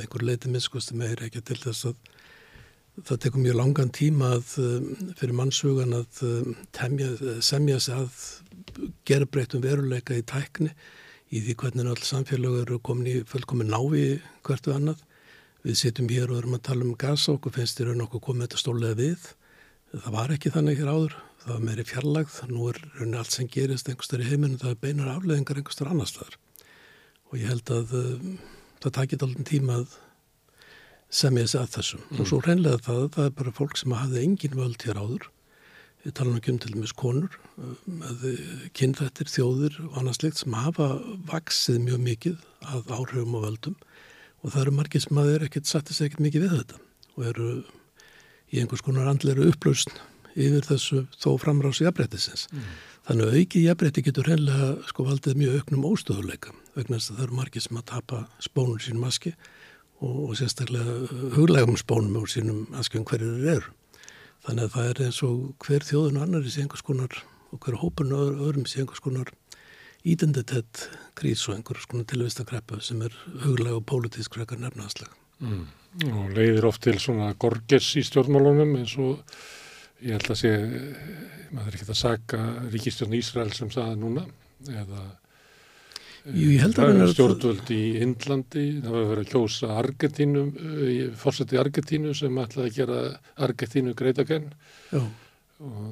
einhver 0.02 0.26
leiti 0.26 0.52
miskusti 0.52 0.96
meir 0.98 1.20
ekki 1.24 1.44
til 1.44 1.58
þess 1.62 1.92
að 1.92 2.10
það 3.08 3.20
tekur 3.24 3.44
mjög 3.46 3.56
langan 3.56 3.92
tíma 3.94 4.34
að, 4.38 4.56
um, 4.60 4.90
fyrir 5.20 5.38
mannshugan 5.38 5.96
að 5.96 6.24
temja, 6.76 7.12
semja 7.40 7.78
sig 7.80 7.96
að 7.96 8.26
gera 9.08 9.28
breytum 9.28 9.64
veruleika 9.64 10.18
í 10.18 10.26
tækni 10.28 10.72
í 11.32 11.40
því 11.40 11.54
hvernig 11.62 11.88
all 11.88 12.04
samfélag 12.04 12.58
eru 12.66 12.78
komin 12.84 13.08
í 13.08 13.14
fullkomin 13.28 13.72
návi 13.72 14.20
hvert 14.44 14.68
við 14.68 14.76
annað. 14.76 15.04
Við 15.62 15.78
sittum 15.78 16.10
hér 16.10 16.32
og 16.32 16.42
erum 16.42 16.58
að 16.58 16.66
tala 16.68 16.84
um 16.84 16.96
gasa 16.98 17.32
okkur 17.32 17.54
finnst 17.54 17.78
þér 17.78 17.92
raun 17.92 18.04
okkur 18.04 18.24
komið 18.26 18.48
þetta 18.48 18.60
stólega 18.60 18.98
við. 18.98 19.28
Það 19.92 20.14
var 20.14 20.32
ekki 20.32 20.52
þannig 20.54 20.78
hér 20.80 20.88
áður, 20.88 21.14
það 21.42 21.52
var 21.52 21.64
meiri 21.66 21.84
fjarlagð, 21.84 22.36
nú 22.48 22.68
er 22.70 22.78
raun 22.96 23.18
allt 23.20 23.34
sem 23.34 23.48
gerist 23.52 23.90
einhverstar 23.90 24.22
í 24.24 24.28
heiminu, 24.30 24.56
það 24.60 24.72
er 24.72 24.78
beinar 24.80 25.10
afleðingar 25.12 25.60
einhverstar 25.60 25.90
annar 25.92 26.08
staðar. 26.08 26.38
Og 27.28 27.36
ég 27.36 27.50
held 27.50 27.72
að 27.74 27.92
um, 27.98 28.30
það 28.80 28.94
takit 28.96 29.26
alveg 29.26 29.46
tíma 29.50 29.76
að 29.82 29.98
semja 31.12 31.44
þessi 31.44 31.60
að 31.60 31.74
þessum. 31.76 32.06
Mm. 32.06 32.22
Og 32.22 32.30
svo 32.30 32.40
reynlega 32.46 32.80
það, 32.86 33.02
það 33.18 33.28
er 33.28 33.36
bara 33.42 33.54
fólk 33.58 33.76
sem 33.80 33.96
hafði 33.98 34.24
engin 34.24 34.56
völd 34.62 34.86
hér 34.88 35.02
áður. 35.02 35.28
Við 36.02 36.16
tala 36.18 36.32
um 36.34 36.40
til 36.42 36.72
dæmis 36.72 36.96
konur, 36.98 37.36
með 37.86 38.24
kynþættir, 38.74 39.28
þjóðir 39.30 39.76
og 39.84 40.00
annars 40.00 40.18
slikt 40.18 40.40
sem 40.40 40.56
hafa 40.56 40.88
vaksið 41.28 41.78
mjög 41.84 42.02
mikið 42.08 42.40
að 42.64 42.90
áhrifum 42.96 43.36
og 43.38 43.44
völdum 43.44 43.76
og 44.42 44.50
það 44.50 44.64
eru 44.64 44.74
margir 44.80 45.04
sem 45.04 45.20
að 45.20 45.30
þeir 45.30 45.46
ekkert 45.46 45.70
sattist 45.70 46.02
ekkert 46.02 46.24
mikið 46.24 46.46
við 46.46 46.56
þetta 46.56 46.80
og 47.12 47.28
eru 47.28 47.48
í 48.52 48.60
einhvers 48.60 48.84
konar 48.84 49.10
andleira 49.10 49.48
upplausn 49.48 49.94
yfir 50.32 50.64
þessu 50.64 51.04
þó 51.20 51.34
framrási 51.40 51.86
jafnbrettisins. 51.86 52.46
Mm. 52.52 52.68
Þannig 53.08 53.26
að 53.26 53.38
auki 53.40 53.64
jafnbretti 53.66 54.04
getur 54.06 54.30
hennilega 54.30 54.68
sko 54.88 55.06
valdið 55.08 55.40
mjög 55.40 55.58
auknum 55.58 55.88
óstöðuleika 55.90 56.54
vegna 56.76 56.98
þess 56.98 57.10
að 57.10 57.18
það 57.18 57.26
eru 57.26 57.38
margir 57.40 57.64
sem 57.64 57.80
að 57.80 57.88
tapa 57.90 58.22
spónur 58.40 58.84
sínum 58.84 59.06
aski 59.08 59.34
og, 60.00 60.16
og 60.28 60.32
sérstaklega 60.38 60.94
huglegum 61.36 61.78
spónum 61.80 62.20
úr 62.22 62.30
sínum 62.30 62.64
askjum 62.78 63.04
hverjur 63.08 63.44
eru. 63.56 63.74
Þannig 64.46 64.64
að 64.64 64.74
það 64.76 64.88
er 64.92 65.02
eins 65.06 65.20
og 65.26 65.66
hver 65.66 65.86
þjóðun 65.86 66.18
og 66.18 66.26
annar 66.26 66.48
í 66.48 66.54
einhvers 66.62 66.86
konar 66.86 67.20
og 67.52 67.60
hver 67.62 67.78
hópun 67.82 68.14
og 68.16 68.40
öðrum 68.46 68.66
í 68.66 68.80
einhvers 68.80 69.02
konar 69.04 69.34
identitet 70.08 70.88
krís 71.18 71.44
og 71.48 71.58
einhvers 71.58 71.86
konar 71.90 72.08
tilvistakreppu 72.10 72.80
sem 72.82 73.02
er 73.06 73.14
huglega 73.44 73.78
og 73.78 73.86
pólitísk 73.86 74.38
frekar 74.38 74.62
nefnaðslega. 74.62 75.14
Mm. 75.42 75.66
Og 75.92 76.30
leiðir 76.32 76.64
oft 76.64 76.82
til 76.86 76.96
svona 77.00 77.32
gorgess 77.36 77.90
í 78.00 78.04
stjórnmálunum 78.06 78.78
eins 78.78 78.94
og 79.00 79.18
ég 80.00 80.16
held 80.16 80.30
að 80.32 80.38
sé, 80.40 80.52
maður 81.52 81.66
er 81.68 81.74
ekkert 81.76 81.92
að 81.92 82.00
saka 82.00 82.44
Ríkistjórn 82.72 83.18
Ísrael 83.18 83.52
sem 83.52 83.72
saða 83.72 83.98
núna 84.00 84.24
eða 84.72 85.02
Jú, 86.22 86.52
stjórnvöld 87.10 87.70
í 87.74 87.80
Indlandi, 87.98 88.66
það 88.78 88.92
var 88.94 89.00
að 89.00 89.08
vera 89.10 89.22
að 89.24 89.30
kjósa 89.32 89.70
Argentínu, 89.74 90.44
eh, 90.54 91.00
fórseti 91.18 91.58
Argentínu 91.58 92.12
sem 92.14 92.36
ætlaði 92.38 92.68
að 92.68 92.76
gera 92.76 92.98
Argentínu 93.42 93.94
greitakenn 93.98 94.52
og 94.94 95.08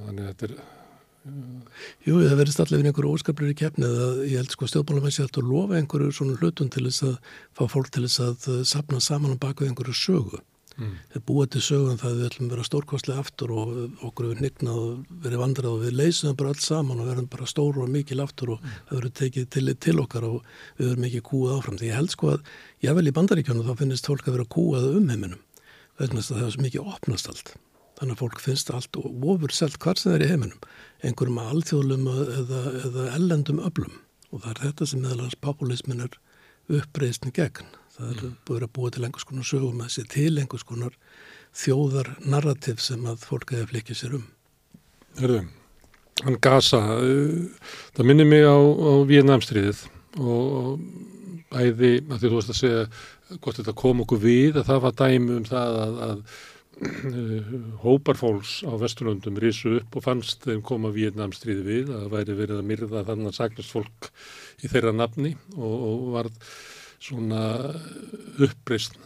þannig 0.07 0.23
að 0.23 0.29
þetta 0.31 0.47
er 0.47 0.80
Jú, 2.07 2.15
það 2.25 2.39
verðist 2.39 2.61
allavega 2.63 2.91
einhverju 2.91 3.11
óskaplir 3.13 3.51
í 3.53 3.57
kefnið 3.61 3.99
að 4.07 4.21
ég 4.31 4.39
held 4.41 4.55
sko 4.55 4.69
stjórnbólamenn 4.71 5.13
sé 5.13 5.25
alltaf 5.27 5.43
að 5.43 5.51
lofa 5.53 5.77
einhverju 5.77 6.15
svona 6.17 6.39
hlutum 6.41 6.71
til 6.73 6.87
þess 6.87 7.05
að 7.11 7.35
fá 7.59 7.67
fólk 7.69 7.91
til 7.93 8.07
þess 8.07 8.23
að 8.25 8.47
eh, 8.55 8.63
sapna 8.71 9.03
saman 9.05 9.37
á 9.37 9.43
baku 9.43 9.67
einhverju 9.69 9.97
sögu. 10.01 10.41
Mm. 10.81 10.95
Það 11.13 11.25
búið 11.29 11.49
til 11.53 11.63
sögum 11.67 12.01
það 12.01 12.17
við 12.17 12.27
ætlum 12.31 12.47
að 12.47 12.55
vera 12.55 12.67
stórkostlega 12.71 13.21
aftur 13.21 13.53
og 13.53 13.73
okkur 14.09 14.31
við 14.31 14.43
nignað 14.47 14.81
og 14.81 15.15
verið 15.27 15.43
vandrað 15.43 15.75
og 15.75 15.85
við 15.85 15.97
leysum 15.99 16.31
það 16.31 16.37
bara 16.41 16.55
alls 16.55 16.69
saman 16.71 17.03
og 17.03 17.11
verðum 17.11 17.31
bara 17.35 17.49
stóru 17.53 17.85
og 17.85 17.93
mikil 17.93 18.23
aftur 18.25 18.55
og 18.57 18.63
mm. 18.65 18.77
það 18.89 19.01
verður 19.01 19.17
tekið 19.21 19.49
til, 19.57 19.65
til 19.87 19.97
okkar 20.01 20.29
og 20.31 20.39
við 20.79 20.87
verðum 20.89 21.09
ekki 21.11 21.25
kúað 21.27 21.57
áfram. 21.59 21.81
Því 21.83 21.91
ég 21.91 22.01
held 22.01 22.15
sko 22.17 22.33
að 22.33 22.55
ég 22.87 22.97
vel 22.97 23.11
í 23.11 23.17
bandaríkjónu 23.19 23.67
þá 23.67 23.75
finnist 23.83 24.09
fólk 24.09 24.25
að 24.25 24.39
vera 24.39 24.53
kúað 24.57 24.95
um 24.95 25.13
heiminum 25.13 25.43
vegna 26.01 26.23
þess 26.23 26.33
að 26.33 26.41
það 26.41 26.47
er 26.47 26.57
svo 26.57 26.65
mikið 26.65 26.95
opnast 26.95 27.29
allt. 27.29 27.53
Þannig 28.01 28.17
að 28.17 28.23
fólk 28.23 28.41
finnst 28.41 28.71
allt 28.73 28.97
og 28.97 29.27
ofur 29.29 29.53
selt 29.53 29.77
hvar 29.83 29.99
sem 30.01 30.11
það 30.11 30.19
er 30.19 30.25
í 30.25 30.31
heiminum 30.31 30.63
einhverjum 31.05 31.41
alþjóðlum 31.43 32.09
eða, 32.11 32.61
eða 32.87 33.05
ellendum 33.17 33.61
öflum 33.65 33.99
og 34.31 34.43
það 34.43 34.51
er 34.53 34.63
þetta 34.65 34.89
sem 34.89 35.05
meðalans 35.05 35.37
populismin 35.43 36.05
er 36.07 36.17
uppreysni 36.71 37.33
gegn. 37.35 37.71
Það 37.97 38.11
er 38.11 38.21
mm. 38.23 38.35
búið 38.49 38.67
að 38.67 38.75
búa 38.77 38.93
til 38.95 39.05
einhvers 39.05 39.27
konar 39.29 39.49
sögum 39.49 39.83
að 39.85 39.95
sé 39.97 40.05
til 40.09 40.33
einhvers 40.39 40.67
konar 40.69 40.97
þjóðar 41.57 42.13
narrativ 42.23 42.83
sem 42.83 43.09
að 43.11 43.25
fólk 43.27 43.55
hefur 43.57 43.73
flikið 43.73 43.99
sér 43.99 44.17
um. 44.21 44.27
Hörðu, 45.19 45.41
hann 46.23 46.39
gasa, 46.45 46.81
uh, 47.03 47.73
það 47.97 48.11
minnir 48.11 48.29
mig 48.31 48.47
á, 48.47 48.55
á 48.55 48.93
Víðnamstriðið 49.11 49.83
og 50.21 50.85
æði, 51.51 51.97
að 52.07 52.21
því 52.21 52.29
þú 52.29 52.37
veist 52.37 52.55
að 52.55 52.61
segja 52.61 52.85
hvort 53.41 53.59
þetta 53.59 53.75
kom 53.79 54.05
okkur 54.05 54.23
við, 54.23 54.61
að 54.61 54.71
það 54.71 54.85
var 54.87 54.97
dæmi 55.03 55.37
um 55.37 55.49
það 55.49 55.81
að, 55.83 56.01
að 56.07 56.23
hópar 57.85 58.17
fólks 58.17 58.61
á 58.65 58.73
Vesturlundum 58.81 59.39
risu 59.41 59.77
upp 59.81 60.01
og 60.01 60.07
fannst 60.07 60.47
þeim 60.49 60.63
koma 60.65 60.93
Vietnamstríði 60.95 61.67
við 61.67 61.95
að 61.97 62.09
væri 62.15 62.37
verið 62.39 62.63
að 62.63 62.69
myrða 62.71 63.05
þannig 63.09 63.33
að 63.33 63.39
sagnast 63.39 63.75
fólk 63.75 64.11
í 64.65 64.71
þeirra 64.73 64.95
nafni 64.97 65.35
og, 65.57 65.75
og 65.75 66.07
var 66.17 66.31
svona 67.01 67.45
uppreist 68.41 68.97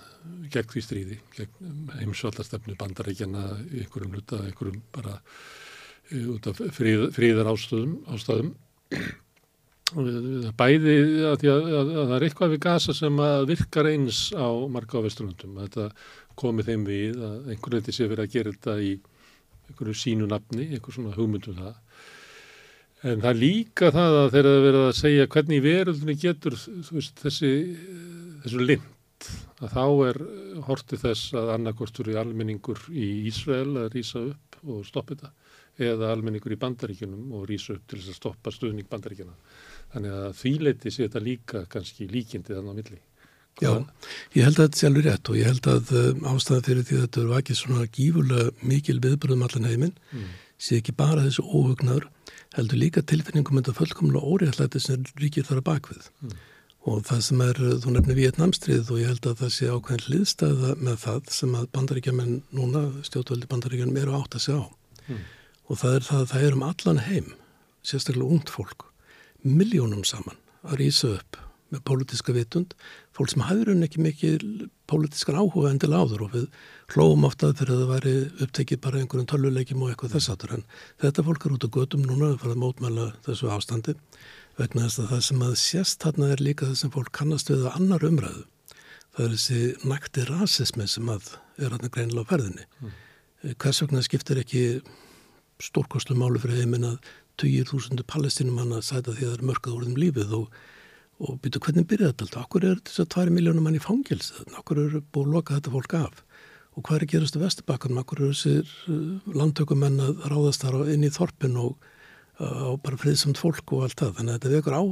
gegn 0.52 0.70
því 0.70 0.84
stríði, 0.84 1.18
gegn 1.36 1.90
heimsvallastefnu 1.98 2.76
bandarækjana 2.80 3.44
einhverjum 3.58 4.16
luta, 4.16 4.40
einhverjum 4.44 4.80
bara 4.94 5.18
uh, 5.18 6.30
út 6.36 6.48
af 6.50 6.62
fríð, 6.76 7.10
fríðar 7.16 7.50
ástöðum, 7.52 8.00
ástæðum. 8.14 8.54
Bæði 10.58 10.94
að, 11.28 11.44
að, 11.44 11.66
að 11.70 11.90
það 11.92 12.14
er 12.16 12.24
eitthvað 12.26 12.54
við 12.54 12.60
gasa 12.64 12.94
sem 12.96 13.18
virkar 13.46 13.88
eins 13.92 14.20
á 14.32 14.48
marka 14.72 14.98
á 14.98 15.04
Vesturlundum, 15.04 15.58
þetta 15.60 15.90
komið 16.40 16.70
þeim 16.70 16.86
við 16.88 17.20
að 17.28 17.50
einhvern 17.54 17.78
veginn 17.78 17.96
sé 17.96 18.08
verið 18.10 18.24
að 18.24 18.34
gera 18.34 18.54
þetta 18.54 18.76
í 18.80 18.92
einhverju 19.68 19.96
sínu 19.98 20.28
nafni, 20.28 20.68
einhver 20.72 20.96
svona 20.96 21.14
hugmyndum 21.16 21.60
það. 21.60 21.78
En 23.04 23.20
það 23.20 23.40
líka 23.40 23.90
það 23.92 24.18
að 24.22 24.30
þeirra 24.32 24.52
verið 24.64 24.82
að 24.88 24.98
segja 24.98 25.30
hvernig 25.34 25.64
veröldunni 25.64 26.16
getur 26.20 26.56
veist, 26.88 27.18
þessi, 27.20 27.50
þessu 28.44 28.64
lind 28.64 28.92
að 29.60 29.74
þá 29.74 29.84
er 30.08 30.20
hortið 30.66 31.02
þess 31.04 31.34
að 31.38 31.52
annarkostur 31.54 32.10
í 32.12 32.16
almenningur 32.20 32.80
í 32.92 33.08
Ísrael 33.28 33.76
að 33.82 33.90
rýsa 33.94 34.22
upp 34.30 34.58
og 34.64 34.84
stoppa 34.88 35.14
þetta 35.14 35.32
eða 35.84 36.12
almenningur 36.14 36.54
í 36.54 36.60
bandaríkunum 36.60 37.32
og 37.36 37.48
rýsa 37.50 37.76
upp 37.76 37.86
til 37.90 38.00
þess 38.00 38.14
að 38.14 38.20
stoppa 38.20 38.52
stuðning 38.54 38.88
bandaríkjana. 38.90 39.34
Þannig 39.92 40.16
að 40.20 40.28
því 40.40 40.52
leiti 40.62 40.92
sé 40.92 41.06
þetta 41.06 41.24
líka 41.24 41.64
kannski 41.70 42.08
líkindi 42.10 42.54
þannig 42.54 42.72
á 42.72 42.78
milli. 42.80 43.00
Já, 43.62 43.70
ég 44.34 44.42
held 44.42 44.56
að 44.58 44.64
þetta 44.64 44.78
sé 44.80 44.88
alveg 44.88 45.04
rétt 45.06 45.30
og 45.30 45.36
ég 45.38 45.46
held 45.46 45.68
að 45.70 45.90
um, 45.98 46.24
ástæðan 46.32 46.64
fyrir 46.66 46.86
því 46.88 46.96
að 46.96 47.04
þetta 47.04 47.20
eru 47.20 47.34
vakið 47.34 47.58
svona 47.60 47.84
gífurlega 47.94 48.66
mikil 48.66 48.96
viðbröðum 49.04 49.44
allan 49.46 49.68
heiminn 49.68 49.92
mm. 50.10 50.24
sé 50.58 50.80
ekki 50.80 50.94
bara 50.98 51.22
þessu 51.22 51.44
óhugnaður 51.46 52.08
heldur 52.56 52.80
líka 52.80 53.04
tilfinningum 53.06 53.60
en 53.60 53.68
það 53.68 53.78
fullkomlega 53.78 54.32
óréttlæti 54.32 54.82
sem 54.82 55.06
ríkir 55.22 55.46
þar 55.46 55.60
að 55.62 55.68
bakvið 55.68 56.08
mm. 56.10 56.34
og 56.90 57.06
það 57.06 57.22
sem 57.28 57.44
er, 57.46 57.62
þú 57.84 57.94
nefnir 57.94 58.18
Vietnamstrið 58.18 58.90
og 58.90 59.00
ég 59.04 59.12
held 59.12 59.30
að 59.30 59.38
það 59.44 59.54
sé 59.58 59.70
ákveðin 59.70 60.04
hliðstæða 60.08 60.74
með 60.80 60.98
það 61.04 61.32
sem 61.38 61.54
að 61.60 61.70
bandaríkjaman 61.78 62.34
núna, 62.58 62.84
stjórnvöldi 63.06 63.50
bandaríkjanum 63.54 64.02
eru 64.02 64.18
átt 64.18 64.34
að 64.34 64.46
segja 64.48 64.66
á 64.66 64.68
mm. 65.06 65.22
og 65.70 65.82
það 65.84 66.00
er 66.00 66.10
það 66.10 66.24
að 66.24 66.28
það 66.34 66.48
er 66.48 66.58
um 66.58 66.68
allan 66.72 67.02
heim 67.06 67.32
sérstaklega 67.86 68.34
ungt 68.34 68.50
fólk 68.50 68.88
miljónum 69.46 70.02
saman 70.08 70.42
að 70.64 70.80
rýsa 70.80 71.14
upp 71.20 71.38
með 71.72 71.82
pólitíska 71.88 72.34
vitund, 72.34 72.74
fólk 73.14 73.30
sem 73.30 73.44
hafður 73.46 73.72
henni 73.72 73.86
ekki 73.88 74.02
mikið 74.02 74.46
pólitískan 74.90 75.38
áhuga 75.38 75.70
endil 75.70 75.92
áður 75.94 76.24
og 76.26 76.32
við 76.34 76.46
hlóum 76.94 77.26
fyrir 77.30 77.70
að 77.74 77.82
það 77.82 77.92
væri 77.92 78.14
upptekið 78.44 78.80
bara 78.84 79.00
einhverjum 79.00 79.28
tölvuleikjum 79.30 79.84
og 79.84 79.92
eitthvað 79.92 80.16
þess 80.16 80.32
aftur 80.32 80.56
en 80.56 80.64
þetta 81.02 81.26
fólk 81.28 81.46
er 81.46 81.54
út 81.54 81.66
á 81.66 81.74
gödum 81.76 82.08
núna 82.08 82.32
að 82.32 82.40
fara 82.42 82.56
að 82.56 82.62
mótmæla 82.64 83.06
þessu 83.26 83.52
ástandi 83.54 83.94
vegna 84.58 84.88
þess 84.88 85.00
að 85.02 85.08
það 85.12 85.22
sem 85.28 85.46
að 85.46 85.54
sést 85.62 86.04
þarna 86.04 86.32
er 86.34 86.42
líka 86.42 86.68
það 86.68 86.80
sem 86.82 86.92
fólk 86.94 87.14
kannast 87.14 87.50
við 87.50 87.64
að 87.64 87.78
annar 87.78 88.06
umræðu. 88.06 88.44
Það 89.14 89.24
er 89.24 89.34
þessi 89.34 89.88
nakti 89.90 90.26
rasismi 90.28 90.86
sem 90.90 91.10
að 91.10 91.32
er 91.62 91.74
hann 91.74 91.90
greinilega 91.94 92.26
á 92.26 92.30
ferðinni. 92.30 92.68
Mm. 92.82 92.94
Hvers 93.62 93.82
vegna 93.82 94.02
skiptir 94.02 94.40
ekki 94.42 94.62
stórkoslu 95.62 96.16
málu 96.18 96.40
fyrir 96.42 96.64
heiminn 96.64 96.86
að 96.88 97.10
20.000 97.42 98.06
palestinum 98.10 98.60
hann 98.62 98.74
að 98.76 98.86
sæta 98.86 99.14
því 99.14 99.26
að 99.26 99.30
það 99.32 99.36
er 99.38 99.46
mörkað 99.50 99.76
úr 99.76 99.86
þeim 99.88 100.00
lífið 100.02 100.34
og 100.38 100.58
og 101.22 101.38
byrju 101.42 101.62
hvernig 101.62 101.86
byrjaði 101.88 102.12
þetta 102.12 102.26
alltaf, 102.26 102.46
okkur 102.48 102.66
er 102.68 102.78
þess 102.82 103.02
að 103.04 103.10
2 103.14 103.34
miljónum 103.34 103.66
mann 103.66 103.78
í 103.78 103.82
fangilsi, 103.82 104.44
okkur 104.58 104.80
er 104.82 104.96
búið 105.14 105.28
að 105.28 105.34
loka 105.36 105.58
þetta 105.58 105.74
fólk 105.74 105.96
af? 106.00 106.22
Og 106.74 106.86
hvað 106.86 106.96
er 106.96 107.10
gerast 107.12 107.36
á 107.38 107.44
Vesturbakkanum, 107.44 108.00
okkur 108.02 108.22
eru 108.24 108.34
þessir 108.34 108.70
uh, 108.90 109.28
landtökumenn 109.30 110.00
að 110.02 110.24
ráðast 110.32 110.64
þar 110.64 110.90
inn 110.90 111.06
í 111.06 111.12
þorpin 111.14 111.60
og 111.62 111.76
uh, 112.40 112.74
bara 112.82 112.98
friðsamt 112.98 113.38
fólk 113.38 113.76
og 113.76 113.86
allt 113.86 114.00
það, 114.02 114.16
þannig 114.18 114.34
að 114.34 114.40
þetta 114.40 114.54
vekur 114.56 114.74
á 114.74 114.82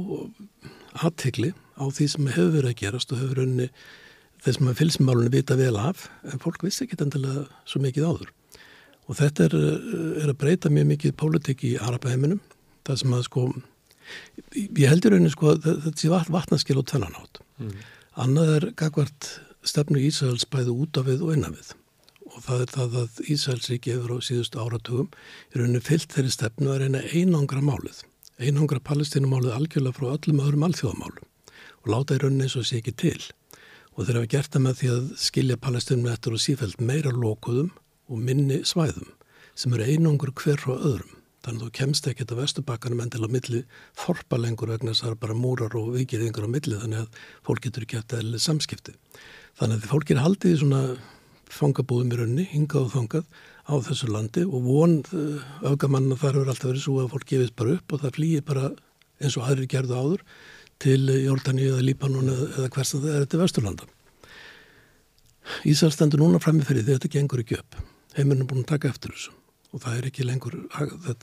aðtegli 1.03 1.51
á 1.75 1.85
því 1.91 2.07
sem 2.13 2.31
hefur 2.31 2.55
verið 2.55 2.71
að 2.71 2.79
gerast 2.79 3.11
og 3.11 3.19
hefur 3.19 3.43
unni 3.43 3.67
þeir 4.43 4.57
sem 4.57 4.71
að 4.71 4.79
fylgsmálunni 4.79 5.33
vita 5.33 5.59
vel 5.59 5.75
af 5.79 6.07
en 6.29 6.43
fólk 6.43 6.63
vissi 6.63 6.85
ekki 6.85 6.99
endilega 7.03 7.45
svo 7.67 7.83
mikið 7.83 8.07
áður. 8.07 8.31
Og 9.11 9.19
þetta 9.19 9.49
er, 9.49 9.59
uh, 9.59 10.09
er 10.23 10.31
að 10.31 10.39
breyta 10.39 10.71
mjög 10.71 10.89
mikið 10.93 11.17
pólitik 11.19 11.67
í 11.67 11.75
Arabaheiminum, 11.83 12.39
það 12.87 13.03
sem 13.03 13.19
að 13.19 13.27
sko 13.27 13.47
Ég 14.55 14.87
heldur 14.89 15.15
raunin 15.15 15.33
sko 15.33 15.53
að 15.53 15.69
þetta 15.87 15.99
sé 16.01 16.11
vatnaskil 16.33 16.79
og 16.81 16.87
tvennanátt. 16.89 17.41
Mm. 17.61 17.77
Annað 18.23 18.51
er 18.57 18.67
gagvart 18.77 19.29
stefnu 19.65 20.01
Ísraels 20.03 20.45
bæði 20.51 20.75
út 20.75 20.99
af 20.99 21.07
við 21.07 21.23
og 21.25 21.37
innan 21.37 21.55
við 21.55 21.73
og 22.33 22.41
það 22.41 22.63
er 22.63 22.71
það 22.73 22.95
að 23.03 23.19
Ísælsríki 23.33 23.93
hefur 23.93 24.15
á 24.17 24.25
síðustu 24.25 24.61
áratugum 24.61 25.09
í 25.53 25.59
rauninni 25.59 25.81
fyllt 25.85 26.15
þeirri 26.15 26.33
stefnu 26.33 26.71
að 26.73 26.81
reyna 26.83 27.01
einangra 27.13 27.61
málið, 27.61 28.01
einangra 28.41 28.81
palestínumálið 28.81 29.53
algjörlega 29.57 29.97
frá 29.97 30.07
öllum 30.15 30.41
öðrum 30.43 30.67
alþjóðamálum 30.67 31.27
og 31.83 31.91
láta 31.93 32.17
í 32.17 32.23
rauninni 32.23 32.47
eins 32.47 32.57
og 32.59 32.67
sé 32.67 32.79
ekki 32.81 32.95
til 33.03 33.19
og 33.93 34.07
þeir 34.07 34.19
hafa 34.19 34.31
gert 34.33 34.55
það 34.55 34.65
með 34.65 34.79
því 34.79 34.93
að 34.93 35.09
skilja 35.21 35.59
palestínum 35.61 36.13
eftir 36.13 36.37
og 36.37 36.43
sífælt 36.43 36.81
meira 36.81 37.13
lókuðum 37.13 37.69
og 38.09 38.23
minni 38.29 38.63
svæðum 38.65 39.11
sem 39.53 39.75
eru 39.77 39.89
einangur 39.93 40.33
hver 40.33 40.61
frá 40.63 40.73
öðrum 40.79 41.19
þannig 41.43 41.59
að 41.59 41.67
þú 41.67 41.73
kemst 41.77 42.07
ekki 42.07 42.23
þetta 42.23 42.37
vestubakkanum 42.39 43.01
endil 43.03 43.27
á 43.27 43.29
milli 43.35 43.61
þorpa 43.99 44.39
lengur 44.39 44.71
vegna 44.71 44.93
þess 44.93 45.03
að 45.03 45.07
það 45.07 45.15
er 45.15 45.21
bara 45.23 45.39
múrar 45.39 45.75
og 45.79 45.89
vikiðingur 45.97 46.47
á 46.47 46.55
milli 46.55 46.79
þannig 46.79 47.01
að 47.03 47.17
fólk 47.47 47.65
getur 47.65 47.85
ekki 47.85 47.99
eftir 47.99 48.23
eða 48.23 48.39
samskipti. 48.43 48.95
Þannig 49.59 49.81
að 49.81 49.91
fólk 49.91 50.13
er 50.13 50.21
haldið 50.23 50.55
í 50.55 50.61
svona 50.61 50.81
fangabúðum 51.53 52.13
í 52.13 52.19
raunni, 52.19 52.45
hingað 52.49 52.87
og 52.87 52.93
þangað 52.95 53.27
á 53.67 53.73
þessu 53.89 54.09
landi 54.11 54.45
og 54.47 54.65
von 54.65 54.95
augamanna 55.67 56.17
þar 56.19 56.39
eru 56.39 56.53
alltaf 56.53 56.71
verið 56.71 56.85
svo 56.87 56.97
að 57.03 57.11
fólk 57.13 57.27
gefist 57.29 57.57
bara 57.59 57.75
upp 57.77 57.93
og 57.93 58.03
það 58.03 58.17
flýir 58.17 58.47
bara 58.47 58.71
eins 59.19 59.37
og 59.37 59.45
aðrir 59.47 59.69
gerðu 59.71 59.99
áður 59.99 60.25
til 60.83 61.03
Jórdaní 61.11 61.67
eða 61.69 61.85
Líbanon 61.85 62.31
eða, 62.33 62.49
eða 62.57 62.71
hvers 62.73 62.95
að 62.95 63.05
það 63.05 63.13
er 63.13 63.27
þetta 63.27 63.43
vesturlanda. 63.43 63.91
Ísar 65.67 65.93
stendur 65.93 66.23
núna 66.23 66.41
frammi 66.43 66.65
fyrir 66.65 66.87
því 66.87 66.95
að 66.95 66.99
þetta 66.99 67.15
gengur 67.19 67.43
ekki 67.43 67.59
upp. 67.59 67.79
Heimurinn 68.17 68.43
er 68.43 68.49
búin 68.49 68.65
að 68.65 68.71
taka 68.73 68.91
eftir 68.91 69.13
þessu 69.13 69.42
og 69.73 69.81
það 69.81 69.95
er 69.97 70.07
ekki 70.09 70.25
lengur, 70.27 70.55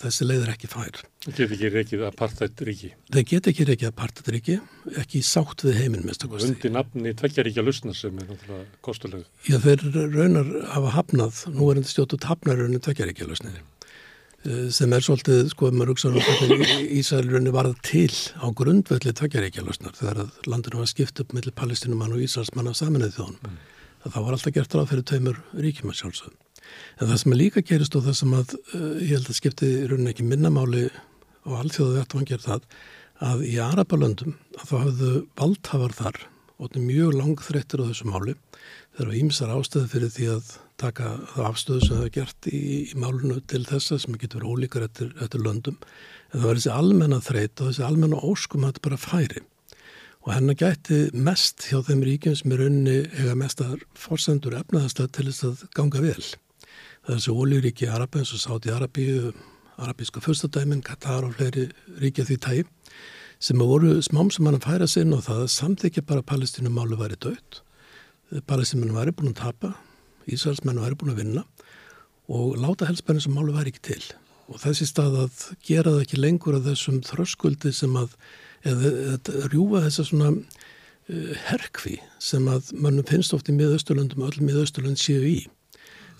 þessi 0.00 0.26
leið 0.26 0.44
er 0.44 0.52
ekki 0.56 0.68
fær. 0.70 1.00
Það 1.22 1.36
get 1.38 1.52
ekki 1.52 1.70
reikið 1.70 2.04
apartheid 2.08 2.62
ríki. 2.66 2.90
Það 3.14 3.26
get 3.30 3.48
ekki 3.52 3.66
reikið 3.68 3.90
apartheid 3.92 4.30
ríki, 4.34 4.56
ekki 4.98 5.22
sátt 5.26 5.62
við 5.66 5.78
heiminn 5.78 6.06
mest 6.08 6.26
að 6.26 6.32
kosti. 6.34 6.48
Undi 6.50 6.72
nafni 6.74 7.12
tveggjaríkja 7.20 7.64
lusna 7.64 7.94
sem 7.94 8.18
er 8.18 8.26
náttúrulega 8.26 8.80
kostuleg. 8.86 9.26
Já, 9.46 9.60
þeir 9.62 9.86
raunar 10.16 10.50
hafa 10.72 10.94
hafnað, 10.96 11.44
nú 11.54 11.70
er 11.70 11.78
þetta 11.78 11.94
stjótut 11.94 12.26
hafnar 12.26 12.58
raunin 12.58 12.82
tveggjaríkja 12.82 13.30
lusninni 13.30 13.62
eh, 13.62 14.66
sem 14.74 14.98
er 14.98 15.06
svolítið, 15.06 15.44
sko, 15.54 15.70
maður 15.70 15.94
hugsa 15.94 16.10
um 16.10 16.66
Ísælrunni 16.98 17.54
varð 17.54 17.78
til 17.86 18.10
á 18.42 18.50
grundvelli 18.50 19.14
tveggjaríkja 19.14 19.66
lusnar 19.66 19.94
þegar 19.94 20.26
landinu 20.50 20.82
var 20.82 20.90
skipt 20.90 21.22
upp 21.22 21.36
millir 21.36 21.54
palestinumann 21.54 22.18
og 22.18 22.26
Ísælsmann 22.26 22.72
af 22.72 22.80
saminnið 22.82 23.14
þjóðan. 23.20 23.42
Mm. 23.46 23.60
Það 24.00 24.22
var 24.24 24.34
alltaf 24.34 24.54
gert 24.56 24.74
ráð 24.74 24.86
fyrir 24.94 25.06
tveimur 25.06 25.42
ríkjum 25.60 25.92
að 25.92 25.98
sjálfsögum. 26.00 26.38
En 27.00 27.08
það 27.08 27.20
sem 27.22 27.34
er 27.34 27.40
líka 27.40 27.64
gerist 27.66 27.96
og 27.96 28.06
það 28.06 28.18
sem 28.20 28.34
að 28.36 28.56
uh, 28.58 28.96
ég 29.00 29.14
held 29.16 29.30
að 29.30 29.38
skipti 29.38 29.70
í 29.70 29.86
rauninni 29.88 30.14
ekki 30.14 30.26
minnamáli 30.28 30.88
og 31.48 31.54
allþjóðu 31.62 32.00
þetta 32.00 32.18
að 32.20 32.28
gera 32.30 32.46
það 32.46 32.66
að 33.30 33.46
í 33.48 33.54
Arabalöndum 33.60 34.36
að 34.56 34.66
þá 34.66 34.74
hafðu 34.78 35.12
valdhafar 35.40 35.96
þar 35.96 36.20
og 36.60 36.66
þetta 36.66 36.80
er 36.80 36.88
mjög 36.88 37.14
langþreyttir 37.16 37.80
á 37.80 37.88
þessu 37.88 38.08
máli. 38.08 38.34
Þeir 38.96 39.06
eru 39.06 39.20
ímsar 39.20 39.52
ástöðu 39.54 39.90
fyrir 39.94 40.12
því 40.12 40.26
að 40.34 40.50
taka 40.80 41.12
það 41.32 41.46
afstöðu 41.48 41.86
sem 41.86 41.96
það 41.96 42.06
er 42.06 42.12
gert 42.16 42.48
í, 42.50 42.60
í 42.60 42.98
málunu 43.00 43.38
til 43.48 43.62
þessa 43.68 44.00
sem 44.00 44.18
getur 44.20 44.42
verið 44.42 44.52
ólíkar 44.52 44.84
eftir, 44.88 45.14
eftir 45.20 45.44
löndum. 45.44 45.78
En 46.30 46.42
það 46.42 46.46
var 46.48 46.60
þessi 46.60 46.74
almenna 46.74 47.22
þreyt 47.24 47.62
og 47.62 47.70
þessi 47.70 47.86
almenna 47.86 48.20
óskum 48.28 48.66
að 48.66 48.74
þetta 48.74 48.86
bara 48.88 49.00
færi. 49.00 49.44
Og 50.20 50.34
hennar 50.36 50.60
gæti 50.60 51.00
mest 51.16 51.64
hjá 51.70 51.80
þeim 51.86 52.04
ríkjum 52.04 52.36
sem 52.36 52.52
er 52.52 52.66
unni 52.66 52.98
ega 53.08 53.36
mestar 53.40 53.80
forsendur 53.96 54.58
efnaðastað 54.60 55.12
til 55.16 55.28
þess 55.30 55.48
að 55.48 55.66
ganga 55.76 56.04
vel 56.04 56.24
þessu 57.08 57.34
ólíuríki 57.36 57.88
Arabi 57.88 58.20
eins 58.20 58.34
og 58.36 58.42
Sáti 58.42 58.72
Arabíu, 58.74 59.32
arabíska 59.80 60.20
fyrstadæmin, 60.20 60.82
Katar 60.84 61.24
og 61.24 61.34
fleiri 61.38 61.70
ríkja 62.00 62.26
því 62.28 62.36
tægi 62.44 62.64
sem 63.40 63.58
voru 63.58 63.96
smám 64.04 64.28
sem 64.32 64.44
hann 64.44 64.58
að 64.58 64.66
færa 64.68 64.88
sinn 64.90 65.14
og 65.16 65.24
það 65.24 65.46
samþykja 65.54 66.04
bara 66.04 66.20
að 66.20 66.28
palestinumálu 66.28 66.98
væri 67.00 67.16
dött, 67.24 67.62
palestinumálu 68.46 68.98
væri 68.98 69.14
búin 69.16 69.32
að 69.32 69.40
tapa, 69.40 69.72
Ísraelsmennu 70.28 70.84
væri 70.84 70.98
búin 71.00 71.14
að 71.14 71.22
vinna 71.22 71.44
og 72.30 72.58
láta 72.60 72.86
helspennir 72.86 73.24
sem 73.24 73.32
málu 73.34 73.54
væri 73.56 73.72
ekki 73.72 73.86
til. 73.88 74.02
Og 74.50 74.60
þessi 74.62 74.86
stað 74.86 75.16
að 75.24 75.44
gera 75.66 75.94
það 75.94 76.02
ekki 76.04 76.20
lengur 76.20 76.58
að 76.58 76.68
þessum 76.70 77.00
þröskuldi 77.06 77.72
sem 77.74 77.96
að 77.98 78.12
eða, 78.66 78.92
eða 79.16 79.48
rjúfa 79.50 79.82
þessa 79.86 80.06
svona 80.10 80.30
uh, 80.34 81.32
herkvi 81.48 81.96
sem 82.22 82.46
að 82.50 82.74
mannum 82.76 83.06
finnst 83.08 83.34
oft 83.34 83.50
í 83.50 83.56
miðausturlöndum 83.56 84.26
og 84.26 84.34
öll 84.34 84.46
miðausturlönd 84.50 85.00
séu 85.00 85.24
í 85.24 85.38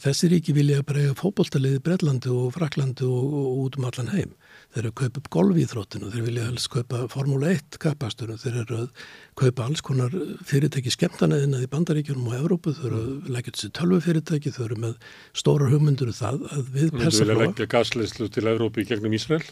Þessi 0.01 0.31
ríki 0.33 0.55
vilja 0.57 0.81
bara 0.87 1.03
eiga 1.03 1.15
fókbóltaliði 1.19 1.83
Breitlandi 1.85 2.31
og 2.33 2.55
Fraklandi 2.55 3.05
og, 3.05 3.35
og 3.37 3.57
út 3.67 3.75
um 3.77 3.85
allan 3.85 4.09
heim. 4.15 4.31
Þeir 4.73 4.81
eru 4.81 4.93
að 4.93 4.97
kaupa 5.01 5.21
upp 5.21 5.27
golfi 5.35 5.61
í 5.61 5.69
þróttinu, 5.69 6.13
þeir 6.15 6.25
vilja 6.25 6.47
helst 6.47 6.71
kaupa 6.73 7.01
Formule 7.13 7.51
1 7.53 7.77
kappastunum, 7.83 8.39
þeir 8.41 8.57
eru 8.63 8.79
að 8.79 9.03
kaupa 9.43 9.67
alls 9.67 9.85
konar 9.85 10.15
fyrirtæki 10.49 10.95
skemmtanæðina 10.95 11.61
í 11.61 11.69
bandaríkjunum 11.75 12.31
og 12.31 12.39
Evrópu, 12.39 12.73
þeir 12.79 12.89
eru 12.89 13.01
að 13.03 13.29
leggja 13.37 13.55
þessi 13.59 13.73
tölvu 13.77 14.01
fyrirtæki, 14.07 14.55
þeir 14.57 14.67
eru 14.71 14.81
með 14.87 15.11
stóra 15.43 15.69
hugmyndur 15.69 16.15
um 16.15 16.17
það 16.17 16.47
að 16.49 16.63
við 16.79 16.95
persaflóa... 16.97 17.11
Þeir 17.11 17.27
vilja 17.27 17.41
leggja 17.43 17.71
gasleyslu 17.77 18.31
til 18.33 18.47
Evrópu 18.55 18.81
í 18.81 18.89
gegnum 18.89 19.19
Ísrael? 19.21 19.43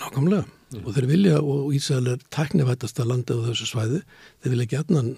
Nákvæmlega, 0.00 0.48
mm. 0.74 0.82
og 0.82 0.96
þeir 0.96 1.10
vilja, 1.12 1.38
og 1.38 1.70
Ísrael 1.76 2.16
er 2.16 2.26
tæknivætasta 2.34 3.06
landi 3.06 3.36
á 3.36 3.46
þessu 3.46 3.70
svæði, 3.70 4.02
þeir 4.42 4.56
vilja 4.56 4.72
gætnan 4.74 5.14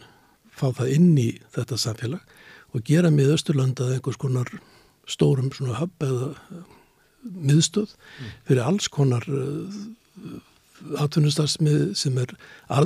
fá 0.56 0.68
það 0.72 0.92
inn 0.96 1.14
í 1.20 1.30
þetta 1.54 1.80
samfélag 1.80 2.35
og 2.76 2.84
gera 2.84 3.12
með 3.12 3.34
Östurlanda 3.38 3.88
einhvers 3.94 4.18
konar 4.20 4.50
stórum 5.08 5.52
svona 5.54 5.78
hub 5.80 6.04
eða 6.04 6.32
eh, 6.34 6.66
miðstöð 7.26 7.94
fyrir 8.46 8.62
alls 8.62 8.90
konar 8.92 9.24
uh, 9.26 9.78
atvinnustarfsmið 11.02 11.94
sem 11.98 12.18
er 12.22 12.36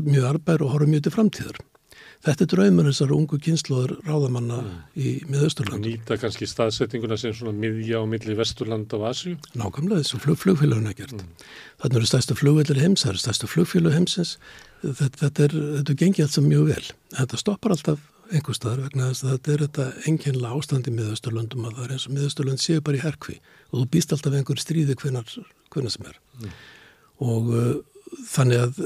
mjög 0.06 0.28
arbær 0.30 0.64
og 0.64 0.72
horfa 0.74 0.88
mjög 0.88 1.04
til 1.04 1.12
framtíðar. 1.16 1.58
Þetta 2.20 2.44
er 2.44 2.48
draumur 2.52 2.86
þessar 2.88 3.12
ungu 3.16 3.38
kynsluður 3.40 3.94
ráðamanna 4.04 4.58
mm. 4.60 4.72
í 5.00 5.12
miðausturland. 5.28 5.86
Nýta 5.88 6.18
kannski 6.20 6.48
staðsettinguna 6.48 7.16
sem 7.20 7.32
svona 7.36 7.54
miðja 7.56 8.00
á 8.00 8.04
milli 8.08 8.36
vesturland 8.36 8.92
og 8.96 9.06
Asju? 9.08 9.38
Nákvæmlega 9.56 10.02
þess 10.02 10.16
að 10.18 10.24
flug, 10.26 10.40
flugfélaguna 10.42 10.92
er 10.92 10.98
gert. 10.98 11.16
Mm. 11.16 11.46
Þannig 11.80 12.00
eru 12.00 12.10
stærsta 12.10 12.36
flugveldir 12.36 12.80
heims, 12.80 13.04
það 13.04 13.14
eru 13.14 13.22
stærsta 13.24 13.48
flugfélag 13.48 13.96
heimsins. 13.96 14.34
Þetta, 14.84 15.14
þetta 15.22 15.46
er, 15.46 15.56
þetta 15.78 15.96
gengið 16.04 16.26
alltaf 16.26 16.48
mjög 16.48 16.68
vel. 16.68 16.84
Þetta 17.16 17.40
stoppar 17.40 17.76
alltaf 17.76 18.04
einhver 18.30 18.56
staðar 18.56 18.84
vegna 18.86 19.10
þess 19.10 19.24
að 19.24 19.32
þetta 19.32 19.52
er 19.52 19.62
þetta 19.64 19.86
enginlega 20.10 20.58
ástandi 20.58 20.92
miðausturlöndum 20.94 21.66
að 21.66 21.78
það 21.78 21.86
er 21.86 21.94
eins 21.94 22.06
og 22.06 22.14
miðausturlönd 22.16 22.62
séu 22.62 22.82
bara 22.86 22.98
í 22.98 23.02
herkvi 23.04 23.36
og 23.70 23.76
þú 23.76 23.86
býst 23.94 24.14
alltaf 24.14 24.36
einhver 24.38 24.62
stríði 24.62 24.96
hvenar, 25.00 25.34
hvenar 25.74 25.94
sem 25.94 26.08
er 26.10 26.18
mm. 26.40 26.52
og 27.26 27.50
uh, 27.54 27.72
þannig 28.30 28.64
að 28.64 28.80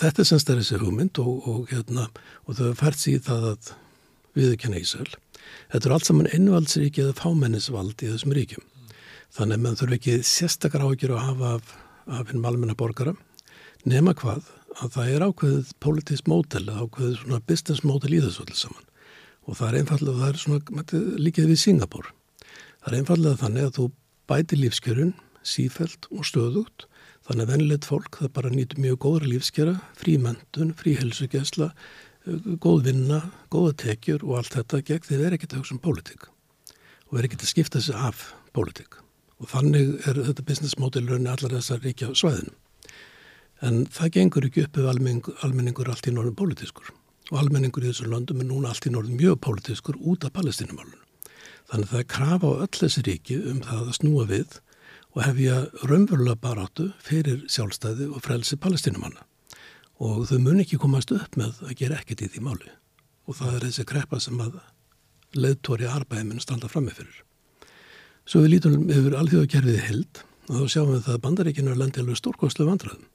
þetta 0.00 0.22
er 0.24 0.28
semst 0.28 0.52
er 0.52 0.60
þessi 0.60 0.80
hugmynd 0.80 1.20
og, 1.22 1.48
og, 1.48 1.62
hérna, 1.72 2.08
og 2.46 2.58
þau 2.58 2.70
fært 2.80 3.00
síð 3.00 3.24
það 3.28 3.48
að 3.52 3.72
viðkenna 4.38 4.80
Ísæl 4.80 5.08
þetta 5.72 5.82
er 5.84 5.96
allt 5.96 6.08
saman 6.08 6.30
ennvaldsríki 6.30 7.04
eða 7.04 7.18
fámennisvald 7.20 8.04
í 8.04 8.12
þessum 8.12 8.36
ríkjum 8.36 8.64
mm. 8.64 8.94
þannig 9.36 9.58
að 9.58 9.66
mann 9.66 9.80
þurfi 9.80 10.00
ekki 10.00 10.16
sérstakar 10.26 10.86
ágjör 10.86 11.16
að 11.16 11.26
hafa 11.28 11.52
af, 11.58 11.74
af 12.08 12.32
hennum 12.32 12.48
almenna 12.48 12.78
borgara 12.78 13.16
nema 13.88 14.16
hvað 14.16 14.48
að 14.78 14.94
það 14.94 15.12
er 15.14 15.26
ákveðið 15.26 15.74
politísk 15.82 16.30
mótel 16.30 16.64
ákveðið 16.68 17.18
svona 17.24 17.42
business 17.50 17.84
mótel 17.84 18.14
í 18.14 18.22
þessu 18.22 18.46
allir 18.46 18.60
saman. 18.60 18.86
Og 19.48 19.58
það 19.58 19.68
er 19.68 19.78
einfallega, 19.80 20.18
það 20.20 20.30
er 20.30 20.40
svona 20.44 21.04
líkið 21.20 21.50
við 21.50 21.62
Singapur 21.64 22.10
það 22.80 22.92
er 22.92 22.98
einfallega 23.00 23.40
þannig 23.40 23.66
að 23.66 23.74
þú 23.76 23.86
bæti 24.30 24.58
lífskjörun 24.60 25.12
sífælt 25.46 26.08
og 26.14 26.28
stöðugt. 26.28 26.86
Þannig 27.28 27.44
að 27.44 27.52
vennilegt 27.52 27.88
fólk 27.88 28.16
það 28.18 28.32
bara 28.36 28.52
nýtur 28.52 28.80
mjög 28.80 28.96
góðra 29.04 29.28
lífskjöra 29.28 29.74
frí 30.00 30.16
mentun, 30.20 30.72
frí 30.74 30.96
helsugjæsla 30.98 31.70
góð 32.60 32.80
vinna, 32.88 33.20
góða 33.52 33.76
tekjur 33.84 34.24
og 34.26 34.40
allt 34.40 34.56
þetta 34.56 34.80
gegn 34.88 35.06
því 35.06 35.16
við 35.16 35.26
erum 35.26 35.38
ekkert 35.38 35.54
að 35.54 35.62
hugsa 35.62 35.76
um 35.76 35.82
pólitík. 35.84 36.26
Og 37.06 37.12
við 37.12 37.20
erum 37.20 37.28
ekkert 37.30 37.44
að 37.44 37.52
skipta 37.52 37.78
þessu 37.78 38.00
af 38.08 38.24
pólitík. 38.56 38.98
Og 39.40 39.52
þannig 39.52 39.94
er 40.08 40.20
þetta 40.30 40.48
business 40.48 40.76
mótel 40.80 41.06
raunin 41.08 41.30
allar 41.32 41.54
þessar 41.58 41.84
ríkja 41.84 42.12
svæðinu 42.16 42.56
En 43.60 43.84
það 43.92 44.14
gengur 44.16 44.46
ekki 44.48 44.64
upp 44.64 44.78
ef 44.80 44.88
almenningur, 44.88 45.36
almenningur 45.44 45.90
allt 45.92 46.08
í 46.08 46.14
norðum 46.14 46.36
pólitískur 46.38 46.94
og 47.30 47.36
almenningur 47.42 47.84
í 47.84 47.90
þessu 47.90 48.08
löndum 48.08 48.40
er 48.40 48.48
núna 48.48 48.72
allt 48.72 48.88
í 48.88 48.92
norðum 48.94 49.18
mjög 49.20 49.36
pólitískur 49.44 49.98
út 50.00 50.24
af 50.24 50.32
palestinumálunum. 50.38 51.02
Þannig 51.70 51.86
að 51.86 51.92
það 51.92 52.00
er 52.00 52.08
krafa 52.14 52.50
á 52.50 52.60
öll 52.64 52.78
þessi 52.80 53.04
ríki 53.06 53.36
um 53.52 53.60
það 53.66 53.82
að 53.82 53.96
snúa 53.98 54.24
við 54.30 54.56
og 55.10 55.22
hefja 55.26 55.58
raunverulega 55.84 56.40
baráttu 56.40 56.88
fyrir 57.04 57.44
sjálfstæði 57.50 58.08
og 58.10 58.24
frelsi 58.24 58.56
palestinumanna 58.56 59.26
og 60.00 60.24
þau 60.30 60.38
mun 60.40 60.62
ekki 60.62 60.80
komast 60.80 61.12
upp 61.12 61.36
með 61.36 61.60
að 61.66 61.76
gera 61.82 62.00
ekkert 62.00 62.24
í 62.24 62.30
því 62.32 62.44
máli 62.46 62.72
og 63.28 63.36
það 63.38 63.56
er 63.58 63.66
þessi 63.68 63.86
kreppa 63.92 64.20
sem 64.22 64.40
að 64.40 64.56
leðtóri 65.36 65.86
arbæðiminn 65.90 66.42
standa 66.42 66.70
fram 66.70 66.88
með 66.88 67.02
fyrir. 67.02 67.18
Svo 68.26 68.42
við 68.42 68.54
lítum 68.56 68.88
yfir 68.90 69.18
alþjóðakerfiði 69.20 69.86
held 69.86 70.22
og 70.48 70.56
þá 70.56 70.74
sjáum 70.74 70.92
við 70.94 71.04
það 71.06 71.16
að 71.16 71.24
bandaríkinu 71.26 71.72
er 71.74 71.82
landið 71.84 72.04
alveg 72.04 72.18
stórkostlu 72.18 72.66
vandraðum 72.66 73.06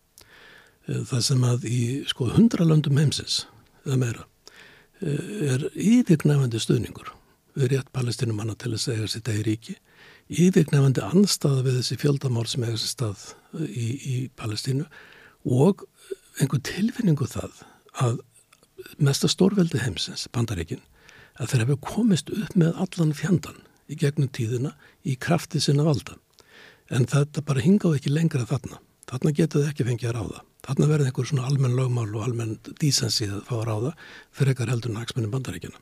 það 0.85 1.21
sem 1.27 1.45
að 1.47 1.67
í 1.69 1.81
sko 2.09 2.29
hundralöndum 2.35 2.99
heimsins 3.01 3.43
eða 3.85 3.99
meira 4.01 4.25
eh, 5.01 5.53
er 5.55 5.67
yfirgnæfandi 5.73 6.61
stuðningur 6.61 7.13
við 7.55 7.71
rétt 7.71 7.91
palestinumanna 7.95 8.57
til 8.59 8.73
að 8.73 8.83
segja 8.83 9.09
sitt 9.09 9.29
eða 9.31 9.45
ríki 9.47 9.77
yfirgnæfandi 10.29 11.03
anstaða 11.05 11.65
við 11.65 11.79
þessi 11.79 11.99
fjöldamál 12.01 12.45
sem 12.49 12.65
eiga 12.65 12.77
sér 12.77 12.93
stað 12.93 13.25
eh, 13.59 13.67
í, 13.69 13.87
í 13.95 14.15
Palestínu 14.37 14.87
og 15.45 15.85
einhver 16.41 16.63
tilfinningu 16.65 17.27
það 17.29 17.61
að 18.01 18.19
mesta 18.97 19.29
stórveldi 19.31 19.79
heimsins, 19.81 20.27
bandaríkin 20.33 20.83
að 21.39 21.51
þeir 21.51 21.63
hefur 21.65 21.81
komist 21.83 22.31
upp 22.31 22.55
með 22.59 22.77
allan 22.83 23.13
fjandan 23.15 23.61
í 23.91 23.97
gegnum 23.99 24.31
tíðina 24.33 24.73
í 25.05 25.15
krafti 25.19 25.61
sinna 25.61 25.85
valda. 25.85 26.17
En 26.89 27.07
þetta 27.09 27.43
bara 27.45 27.63
hingaðu 27.63 27.99
ekki 27.99 28.13
lengra 28.13 28.45
þarna. 28.47 28.79
Þarna 29.09 29.33
getur 29.37 29.63
þau 29.63 29.71
ekki 29.71 29.85
fengið 29.85 30.09
að 30.09 30.15
ráða. 30.17 30.43
Þarna 30.65 30.87
verður 30.89 31.09
einhver 31.09 31.27
svona 31.29 31.49
almenn 31.49 31.75
lögmál 31.77 32.07
og 32.09 32.23
almenn 32.25 32.55
dísensið 32.81 33.35
að 33.37 33.43
fá 33.49 33.55
að 33.59 33.67
ráða 33.69 33.91
fyrir 34.33 34.53
ekkar 34.55 34.71
heldur 34.73 34.93
en 34.93 35.01
hagsmunum 35.01 35.35
bandaríkjana. 35.35 35.81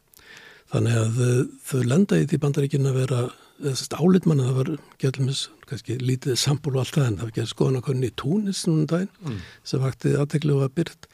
Þannig 0.73 0.97
að 0.99 1.21
uh, 1.23 1.38
þau 1.69 1.81
lenda 1.88 2.19
í 2.19 2.27
því 2.27 2.39
bandaríkjana 2.43 2.91
að 2.91 2.99
vera, 2.99 3.21
þessast 3.62 3.95
álitmanna 3.95 4.49
það 4.49 4.59
var 4.59 4.71
gælumis, 5.03 5.45
kannski 5.69 5.97
lítið 6.01 6.39
sambúl 6.41 6.73
og 6.75 6.83
allt 6.83 6.97
það 6.97 7.07
en 7.07 7.17
það 7.19 7.29
var 7.29 7.36
gerð 7.38 7.51
skoðanakonin 7.53 8.07
í 8.07 8.12
Túnis 8.19 8.63
núna 8.67 8.89
daginn 8.91 9.12
mm. 9.23 9.39
sem 9.69 9.83
vakti 9.83 10.15
aðteglu 10.19 10.57
og 10.57 10.65
að 10.67 10.75
byrt 10.81 11.07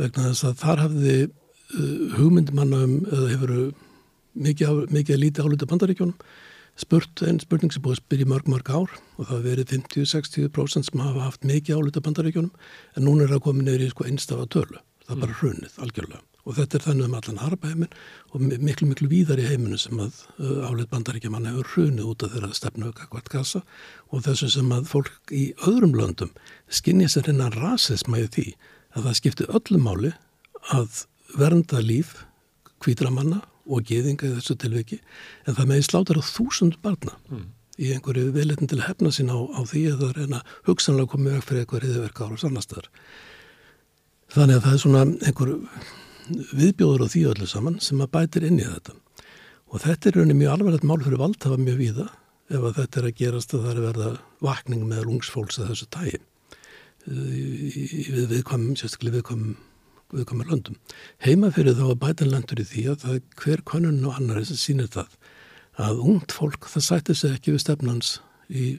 vegna 0.00 0.28
þess 0.28 0.48
að 0.50 0.58
þar 0.64 0.84
hafði 0.84 1.16
uh, 1.24 2.16
hugmyndmanna 2.18 2.82
um, 2.88 2.96
eða 3.08 3.30
hefur 3.32 3.54
mikið, 4.34 4.82
mikið 4.98 5.22
lítið 5.22 5.48
álita 5.48 5.70
bandaríkjónum 5.70 6.18
spurt, 6.80 7.22
en 7.22 7.40
spurning 7.42 7.72
sem 7.72 7.82
búið 7.84 7.98
að 7.98 8.02
spyrja 8.02 8.28
mörg 8.30 8.50
mörg 8.50 8.70
ár 8.70 8.94
og 9.18 9.30
það 9.30 9.48
verið 9.48 9.72
50-60% 9.76 10.90
sem 10.90 11.02
hafa 11.02 11.28
haft 11.28 11.46
mikið 11.46 11.80
álita 11.80 12.02
bandaríkjónum 12.04 12.52
en 12.96 13.06
núna 13.06 13.26
er 13.26 13.34
það 13.34 13.44
komið 13.48 13.68
neyri 13.68 13.88
í 13.88 13.94
sko 13.94 14.06
einstafa 14.08 14.46
tölu 14.50 14.80
það 15.04 15.14
er 15.16 15.20
bara 15.20 15.34
mm. 15.34 15.40
hrunið 15.40 15.78
algjörlega 15.84 16.24
og 16.44 16.58
þetta 16.58 16.76
er 16.76 16.84
þannig 16.84 17.06
um 17.06 17.16
allan 17.18 17.40
harpaheimin 17.40 17.94
og 18.34 18.42
miklu 18.50 18.88
miklu 18.90 19.08
víðar 19.08 19.40
í 19.40 19.46
heiminu 19.48 19.78
sem 19.80 20.00
að 20.02 20.18
uh, 20.42 20.66
álit 20.68 20.90
bandaríkjaman 20.90 21.48
hefur 21.48 21.70
hrunið 21.72 22.10
út 22.10 22.26
af 22.26 22.34
þeirra 22.34 22.50
stefnu 22.58 22.92
hvert 22.98 23.32
kassa 23.32 23.62
og 24.10 24.26
þessu 24.26 24.50
sem 24.52 24.74
að 24.76 24.90
fólk 24.90 25.32
í 25.32 25.46
öðrum 25.64 25.96
löndum 25.96 26.34
skinnja 26.68 27.08
sér 27.12 27.32
innan 27.32 27.54
rasisma 27.56 28.20
í 28.20 28.28
því 28.28 28.46
að 28.94 29.08
það 29.08 29.18
skiptir 29.20 29.56
öllum 29.56 29.88
máli 29.88 30.12
að 30.74 31.04
vernda 31.38 31.80
líf 31.80 32.20
kvítramanna 32.84 33.40
og 33.64 33.84
geðinga 33.88 34.28
í 34.28 34.32
þessu 34.38 34.56
tilviki 34.60 35.00
en 35.44 35.58
það 35.58 35.70
meði 35.70 35.86
slátar 35.88 36.20
á 36.20 36.22
þúsund 36.24 36.78
barna 36.84 37.16
mm. 37.30 37.44
í 37.80 37.92
einhverju 37.96 38.32
velitin 38.34 38.70
til 38.70 38.80
að 38.80 38.88
hefna 38.90 39.12
sín 39.14 39.32
á, 39.32 39.38
á 39.38 39.60
því 39.64 39.84
að 39.92 40.02
það 40.02 40.16
reyna 40.18 40.42
hugsanlega 40.68 41.12
komið 41.14 41.38
vekk 41.38 41.48
fyrir 41.48 41.64
eitthvað 41.64 41.84
riðverka 41.86 42.28
ára 42.28 42.40
sannastöðar. 42.42 42.90
Þannig 44.34 44.58
að 44.58 44.66
það 44.66 44.74
er 44.74 44.82
svona 44.82 45.06
einhver 45.28 45.54
viðbjóður 46.58 47.04
á 47.04 47.12
því 47.12 47.24
öllu 47.32 47.48
saman 47.48 47.80
sem 47.84 48.00
að 48.00 48.12
bætir 48.16 48.46
inn 48.48 48.60
í 48.60 48.68
þetta 48.68 48.94
og 49.74 49.82
þetta 49.82 50.08
er 50.08 50.18
rauninni 50.18 50.38
mjög 50.38 50.54
alvarlegt 50.54 50.86
mál 50.88 51.02
fyrir 51.02 51.20
vald 51.20 51.40
það 51.42 51.54
var 51.54 51.64
mjög 51.64 51.80
víða 51.80 52.06
ef 52.52 52.64
að 52.68 52.78
þetta 52.78 53.00
er 53.00 53.08
að 53.08 53.18
gerast 53.20 53.54
að 53.54 53.64
það 53.64 53.72
er 53.72 53.80
að 53.80 53.86
verða 53.88 54.10
vakning 54.44 54.86
með 54.88 55.06
lungsfólks 55.08 55.60
að 55.60 55.70
þessu 55.72 55.88
tægi 55.94 56.20
við 57.04 58.26
viðkvæmum, 58.30 58.76
sérstaklega 58.80 59.18
viðkvæmum 59.18 59.56
viðkomar 60.14 60.50
löndum. 60.50 60.78
Heima 61.24 61.50
fyrir 61.54 61.76
þá 61.78 61.84
að 61.90 62.00
bætan 62.04 62.32
landur 62.32 62.62
í 62.62 62.66
því 62.68 62.84
að 62.92 63.04
það 63.04 63.16
er 63.18 63.22
hver 63.42 63.62
konun 63.68 64.02
og 64.08 64.18
annari 64.18 64.44
sem 64.48 64.60
sínir 64.60 64.90
það 64.92 65.16
að 65.84 66.02
ungt 66.06 66.34
fólk 66.34 66.68
það 66.70 66.86
sættir 66.88 67.18
sig 67.18 67.36
ekki 67.36 67.54
við 67.54 67.64
stefnans 67.64 68.18
í 68.48 68.74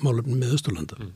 málumni 0.00 0.36
með 0.40 0.58
Östurlanda. 0.58 0.98
Mm. 1.00 1.12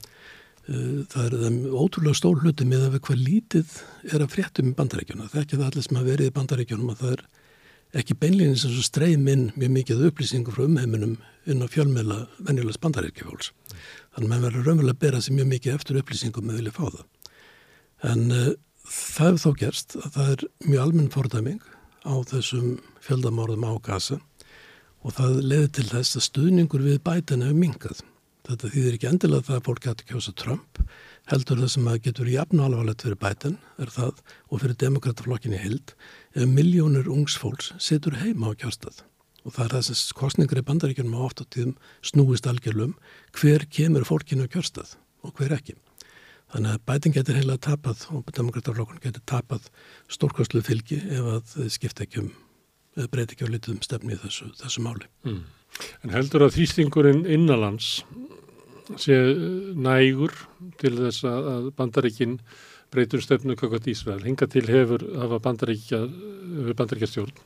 Eh, 0.69 0.95
það 1.13 1.25
er 1.25 1.37
það 1.43 1.59
ótrúlega 1.73 2.21
stól 2.21 2.37
hluti 2.43 2.69
með 2.69 2.87
að 2.89 3.01
hvað 3.09 3.25
lítið 3.25 3.77
er 4.09 4.25
að 4.25 4.33
fréttum 4.35 4.71
í 4.71 4.77
bandaríkjuna. 4.79 5.29
Það 5.29 5.41
er 5.41 5.47
ekki 5.47 5.59
það 5.59 5.69
allir 5.71 5.89
sem 5.89 6.01
hafa 6.01 6.11
verið 6.13 6.31
í 6.31 6.37
bandaríkjunum 6.39 6.95
að 6.95 7.03
það 7.03 7.15
er 7.17 7.27
ekki 7.99 8.19
beinleginn 8.21 8.59
sem 8.61 8.81
streym 8.85 9.29
inn 9.33 9.47
mjög 9.57 9.75
mikið 9.79 10.03
upplýsingur 10.11 10.57
frá 10.57 10.67
umheiminum 10.67 11.15
inn 11.49 11.65
á 11.65 11.67
fjölmjöla 11.73 12.19
venjulegs 12.45 12.81
bandaríkjafólks. 12.85 13.53
Mm. 13.53 13.79
Þannig 14.19 14.27
að 14.27 14.33
maður 14.33 14.49
verður 14.49 14.67
raunverulega 14.67 14.97
að 14.97 15.03
bera 15.05 15.21
sér 15.23 15.37
mjög 15.37 15.49
mikið 15.53 15.75
eftir 15.77 15.99
upplýsingum 16.01 16.49
með 16.49 16.57
vilja 16.59 16.75
fá 16.75 16.85
það. 16.89 17.05
En 18.09 18.25
uh, 18.35 18.49
það 18.89 19.27
hefur 19.27 19.43
þó 19.43 19.61
gerst 19.63 19.97
að 19.99 20.15
það 20.15 20.31
er 20.35 20.45
mjög 20.65 20.83
almenn 20.85 21.13
fordæming 21.13 21.61
á 22.09 22.15
þessum 22.31 22.69
fjöldamárðum 23.05 23.67
á 23.69 23.73
gasa 23.85 24.19
og 25.05 25.15
það 25.17 25.43
leði 25.45 25.69
til 25.79 25.89
þess 25.91 26.19
að 26.19 26.27
stuðningur 26.27 26.85
við 26.85 27.03
bætan 27.05 27.45
hefur 27.45 27.59
mingað. 27.59 28.01
Þetta 28.49 28.71
þýðir 28.73 28.95
ekki 28.97 29.09
endilega 29.11 29.47
það 29.47 29.59
að 29.59 29.67
fólk 29.67 29.87
hætti 29.89 30.07
kjósa 30.09 30.33
Trump, 30.41 30.79
heldur 31.29 31.61
það 31.61 31.73
sem 31.75 31.91
að 31.91 31.99
getur 32.07 32.31
jafn 32.33 32.63
alvarlegt 32.65 33.05
fyrir 33.05 33.21
bætan 33.21 33.59
er 33.77 33.93
það 33.93 34.23
og 34.49 34.63
fyrir 34.63 34.79
demokrataflokkinni 34.81 35.61
held 35.61 35.93
ef 36.33 36.49
miljónur 36.49 37.11
ungsfólks 37.13 37.75
setur 37.83 38.17
heima 38.23 38.55
á 38.55 38.59
kjárstað. 38.59 39.03
Og 39.45 39.55
það 39.55 39.67
er 39.67 39.75
þess 39.77 40.09
að 40.09 40.17
kostningar 40.23 40.63
í 40.63 40.65
bandaríkjunum 40.71 41.19
á 41.21 41.27
oft 41.29 41.45
á 41.45 41.45
tíðum 41.45 41.77
snúist 42.01 42.49
algjörlum 42.49 42.97
hver 43.37 43.69
kemur 43.69 44.09
fólkinu 44.09 44.49
á 44.49 44.53
kjárstað 44.53 44.97
og 45.25 45.37
hver 45.37 45.55
ekki. 45.61 45.77
Þannig 46.53 46.75
að 46.75 46.85
bæting 46.89 47.17
getur 47.17 47.37
heila 47.37 47.59
tapað 47.61 48.07
og 48.17 48.31
demokrataflokkun 48.33 49.03
getur 49.05 49.25
tapað 49.29 49.67
stórkostlu 50.09 50.63
fylgi 50.65 51.01
ef 51.13 51.27
að 51.35 51.69
skipta 51.75 52.07
ekki 52.07 52.23
um, 52.23 52.31
eða 52.97 53.11
breyti 53.13 53.37
ekki 53.37 53.49
á 53.49 53.53
litum 53.53 53.83
stefni 53.85 54.17
í 54.17 54.21
þessu, 54.23 54.49
þessu 54.57 54.85
máli. 54.87 55.11
Mm. 55.29 55.43
En 56.07 56.15
heldur 56.15 56.47
að 56.47 56.57
þýstingurinn 56.57 57.27
innanlands 57.29 57.99
sé 58.97 59.19
nægur 59.77 60.33
til 60.81 60.95
þess 60.97 61.27
að 61.29 61.69
bandaríkinn 61.77 62.39
breytur 62.89 63.21
stefnu 63.21 63.57
kakot 63.59 63.85
Ísrael. 63.93 64.25
Hinga 64.25 64.49
til 64.49 64.65
hefur 64.71 65.05
hafa 65.21 65.43
bandaríkja, 65.45 66.01
bandaríkja 66.73 67.11
stjórn, 67.11 67.45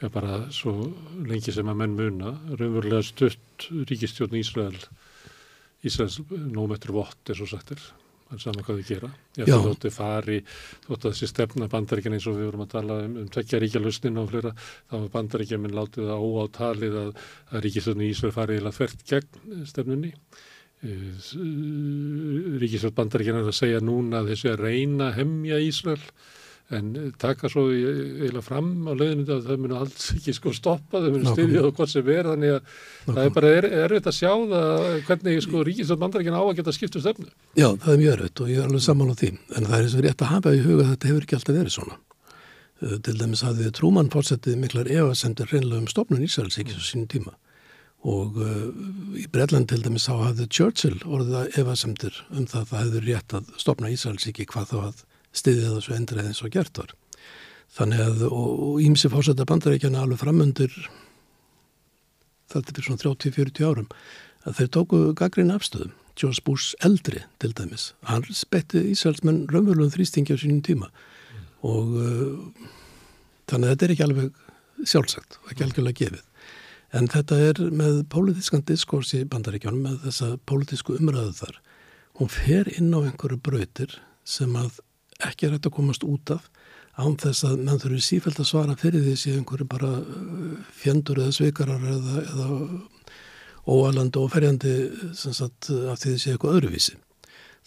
ja, 0.00 0.08
bara 0.08 0.46
svo 0.56 0.88
lengi 1.28 1.52
sem 1.52 1.68
að 1.68 1.82
menn 1.82 1.98
muna, 1.98 2.32
raunverulega 2.54 3.04
stutt 3.04 3.68
ríkistjórn 3.90 4.40
Ísrael 4.40 4.80
Íslands 5.86 6.20
nómetru 6.28 6.98
vott 6.98 7.32
er 7.32 7.38
svo 7.38 7.48
sagtir 7.48 7.80
það 8.30 8.36
er 8.36 8.42
saman 8.44 8.66
hvað 8.66 8.78
þið 8.78 8.90
gera. 8.90 9.08
Ég 9.36 9.48
ætti 9.48 9.64
þótti 9.64 9.90
fari, 9.94 10.36
þótti 10.84 11.08
að 11.08 11.14
þessi 11.14 11.28
stefna 11.30 11.68
bandaríkjan 11.70 12.14
eins 12.14 12.28
og 12.30 12.36
við 12.38 12.46
vorum 12.46 12.62
að 12.64 12.72
tala 12.76 12.98
um, 13.02 13.16
um 13.24 13.30
tvekja 13.34 13.60
ríkja 13.62 13.82
lusnin 13.82 14.20
og 14.22 14.30
flera, 14.30 14.52
þá 14.86 14.94
var 14.94 15.08
bandaríkjan 15.16 15.62
minn 15.64 15.74
látið 15.74 16.10
það 16.10 16.26
óáttalið 16.28 16.98
að, 17.00 17.10
að 17.50 17.64
ríkistöðni 17.66 18.10
Ísverð 18.12 18.36
farið 18.38 18.60
eða 18.60 18.74
þvert 18.78 19.04
gegn 19.10 19.64
stefnunni. 19.72 20.12
Eh, 20.80 21.32
ríkistöð 22.62 22.94
bandaríkjan 23.00 23.40
er 23.42 23.50
að 23.50 23.58
segja 23.58 23.82
núna 23.82 24.22
að 24.22 24.30
þessi 24.34 24.52
að 24.52 24.62
reyna 24.68 25.10
hemmja 25.18 25.58
Ísverð 25.66 26.12
en 26.70 26.90
taka 27.18 27.48
svo 27.50 27.64
eiginlega 27.72 28.42
fram 28.46 28.68
á 28.86 28.94
leiðinu 28.94 29.24
að 29.34 29.46
það 29.48 29.62
munu 29.64 29.78
alls 29.80 30.04
ekki 30.14 30.34
sko 30.36 30.52
stoppa, 30.54 31.00
þau 31.02 31.08
munu 31.16 31.32
styðja 31.32 31.64
það 31.64 31.72
hvort 31.78 31.92
sem 31.92 32.10
er 32.14 32.28
þannig 32.30 32.52
að 32.54 32.60
Nákvæm. 32.60 33.16
það 33.16 33.22
er 33.24 33.32
bara 33.38 33.50
er, 33.56 33.66
erfitt 33.84 34.10
að 34.10 34.16
sjá 34.20 34.30
það 34.52 34.86
hvernig 35.08 35.42
sko 35.46 35.64
ríkistöld 35.66 36.04
mandaríkina 36.04 36.38
á 36.38 36.44
að 36.44 36.54
geta 36.60 36.76
skiptu 36.76 37.02
stefnu. 37.02 37.26
Já, 37.58 37.68
það 37.74 37.90
er 37.94 38.00
mjög 38.04 38.14
erfitt 38.14 38.44
og 38.44 38.52
ég 38.52 38.62
er 38.62 38.70
alveg 38.70 38.86
saman 38.86 39.10
á 39.10 39.14
því, 39.18 39.32
en 39.56 39.66
það 39.66 39.76
er 39.80 39.88
eins 39.88 39.98
og 39.98 40.06
rétt 40.06 40.24
að 40.24 40.32
hafa 40.36 40.54
í 40.54 40.62
huga 40.64 40.86
að 40.86 40.92
þetta 40.94 41.10
hefur 41.10 41.26
ekki 41.26 41.38
alltaf 41.40 41.58
verið 41.58 41.76
svona. 41.76 42.00
Uh, 42.80 42.96
til 43.04 43.18
dæmis 43.18 43.44
hafði 43.44 43.74
Trúmann 43.76 44.14
fórsettið 44.14 44.62
miklar 44.62 44.88
efasendur 44.88 45.50
reynlega 45.50 45.82
um 45.82 45.90
stopnun 45.90 46.22
Ísraels 46.24 46.56
ekki 46.62 46.76
svo 46.76 46.86
sínum 46.86 47.10
tíma 47.10 47.34
og 48.08 48.38
uh, 48.40 48.70
í 49.20 49.26
Breitland 49.28 49.68
til 49.68 49.82
dæmis 49.84 50.06
þá 50.08 50.14
hafði 50.30 50.46
Churchill 50.48 51.02
orðið 51.04 51.58
efasendur 51.60 52.22
um 52.30 52.46
það 52.48 52.62
að 52.62 52.70
það 52.70 52.80
hefði 52.80 53.02
rétt 53.04 53.34
að 53.36 53.50
stopna 53.60 53.90
Ísraels 53.92 54.24
ekki 54.30 54.46
hvað 54.48 54.70
þá 54.70 54.78
að 54.86 55.02
stiðið 55.36 55.76
þessu 55.76 55.94
endrið 55.96 56.30
eins 56.30 56.42
og 56.44 56.54
gert 56.54 56.80
var. 56.80 56.94
Þannig 57.70 58.02
að, 58.02 58.24
og 58.34 58.80
ímsi 58.82 59.10
fórsetta 59.12 59.46
bandarækjana 59.46 60.02
alveg 60.02 60.18
framundur 60.24 60.74
þetta 62.50 62.74
fyrir 62.74 62.88
svona 62.88 63.02
30-40 63.04 63.68
árum, 63.68 63.88
að 64.48 64.56
þeir 64.58 64.70
tóku 64.76 65.00
gaggrín 65.18 65.54
afstöðum. 65.54 65.94
George 66.18 66.42
Bush 66.44 66.74
eldri 66.84 67.22
til 67.40 67.52
dæmis. 67.56 67.92
Hann 68.04 68.26
spetti 68.34 68.82
Ísraelsmenn 68.92 69.46
raunverulegum 69.48 69.92
þrýstingi 69.94 70.34
á 70.36 70.42
sínum 70.42 70.60
tíma 70.66 70.90
mm. 70.90 71.46
og 71.70 71.94
uh, 71.96 72.66
þannig 73.48 73.70
að 73.70 73.72
þetta 73.72 73.86
er 73.86 73.94
ekki 73.94 74.06
alveg 74.08 74.90
sjálfsagt, 74.90 75.38
ekki 75.52 75.64
algjörlega 75.64 76.00
gefið. 76.02 76.26
En 76.98 77.06
þetta 77.08 77.38
er 77.46 77.62
með 77.70 78.02
pólitískan 78.10 78.66
diskors 78.66 79.14
í 79.14 79.22
bandaríkjónum, 79.30 79.84
með 79.86 80.06
þessa 80.08 80.32
pólitísku 80.50 80.98
umræðu 80.98 81.32
þar. 81.38 81.60
Hún 82.18 82.32
fer 82.34 82.68
inn 82.74 82.90
á 82.92 82.98
einhverju 83.00 83.38
brautir 83.46 83.94
sem 84.26 84.56
að 84.58 84.80
ekki 85.28 85.46
er 85.46 85.56
hægt 85.56 85.68
að 85.68 85.76
komast 85.76 86.06
út 86.06 86.34
af 86.34 86.48
án 87.00 87.16
þess 87.20 87.44
að 87.46 87.60
menn 87.64 87.80
þurfi 87.80 88.00
sífælt 88.04 88.40
að 88.42 88.48
svara 88.50 88.76
fyrir 88.78 89.04
því 89.04 89.16
séu 89.18 89.36
einhverju 89.38 89.66
bara 89.70 89.90
uh, 90.00 90.54
fjendur 90.76 91.20
eða 91.22 91.36
sveikarar 91.36 91.84
eða, 91.94 92.24
eða 92.32 92.48
óalandi 93.70 94.20
og 94.20 94.32
ferjandi 94.32 94.74
sagt, 95.14 95.70
af 95.70 96.00
því 96.00 96.14
því 96.14 96.22
séu 96.22 96.34
eitthvað 96.34 96.56
öðruvísi. 96.58 96.96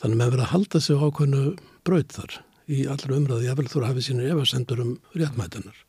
Þannig 0.01 0.19
með 0.19 0.33
verið 0.33 0.45
að 0.45 0.53
halda 0.53 0.81
sig 0.81 0.99
á 0.99 1.05
ákveðinu 1.05 1.43
braut 1.87 2.15
þar 2.15 2.39
í 2.73 2.79
allra 2.89 3.17
umræði, 3.17 3.47
ég 3.47 3.59
vel 3.59 3.69
þú 3.69 3.81
að 3.81 3.89
hafa 3.91 4.03
sínir 4.03 4.33
efarsendur 4.33 4.81
um 4.83 4.91
réttmætunar 5.13 5.79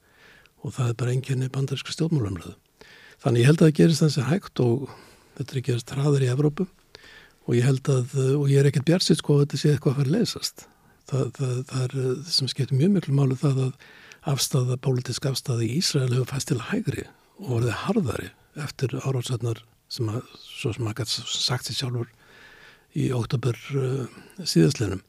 og 0.64 0.74
það 0.74 0.90
er 0.90 0.98
bara 1.00 1.14
enginni 1.14 1.50
bandaríska 1.52 1.92
stjórnmálumræðu. 1.92 2.54
Þannig 3.20 3.42
ég 3.42 3.48
held 3.50 3.60
að 3.60 3.68
það 3.68 3.78
gerist 3.78 4.04
þessi 4.04 4.28
hægt 4.28 4.62
og 4.64 4.86
þetta 5.38 5.56
er 5.56 5.64
gerist 5.68 5.92
hraðar 5.92 6.24
í 6.24 6.30
Evrópu 6.32 6.66
og 7.44 7.56
ég 7.56 7.66
held 7.68 7.90
að, 7.92 8.14
og 8.38 8.46
ég 8.52 8.60
er 8.60 8.70
ekkert 8.70 8.88
bjart 8.88 9.06
sitt 9.06 9.20
sko 9.20 9.38
að 9.38 9.44
þetta 9.44 9.60
sé 9.60 9.74
eitthvað 9.74 9.92
að 9.92 10.00
fara 10.00 10.10
að 10.10 10.16
leysast 10.18 10.66
það, 11.10 11.28
það, 11.38 11.54
það 11.70 11.84
er 11.84 11.98
eh, 12.02 12.32
sem 12.36 12.50
skiptir 12.50 12.80
mjög 12.80 12.96
miklu 12.96 13.16
málu 13.18 13.38
það 13.40 13.60
að 13.68 13.86
afstæða, 14.34 14.80
pólitísk 14.84 15.28
afstæða 15.28 15.66
í 15.66 15.70
Ísrael 15.78 16.10
hefur 16.12 16.30
fæst 16.32 16.50
til 16.50 16.60
hægri 16.70 17.06
og 17.42 17.58
verið 17.58 17.80
harðari 17.84 18.30
eftir 18.64 18.94
áráðsatnar 19.02 19.64
sem 19.92 20.08
að, 20.10 20.22
svo 20.40 20.72
sem 20.74 20.88
að 20.88 21.02
sagt 21.10 21.68
sér 21.68 21.80
sjálfur 21.82 22.12
í 22.94 23.08
oktober 23.14 23.58
uh, 23.74 24.04
síðastlinum 24.46 25.02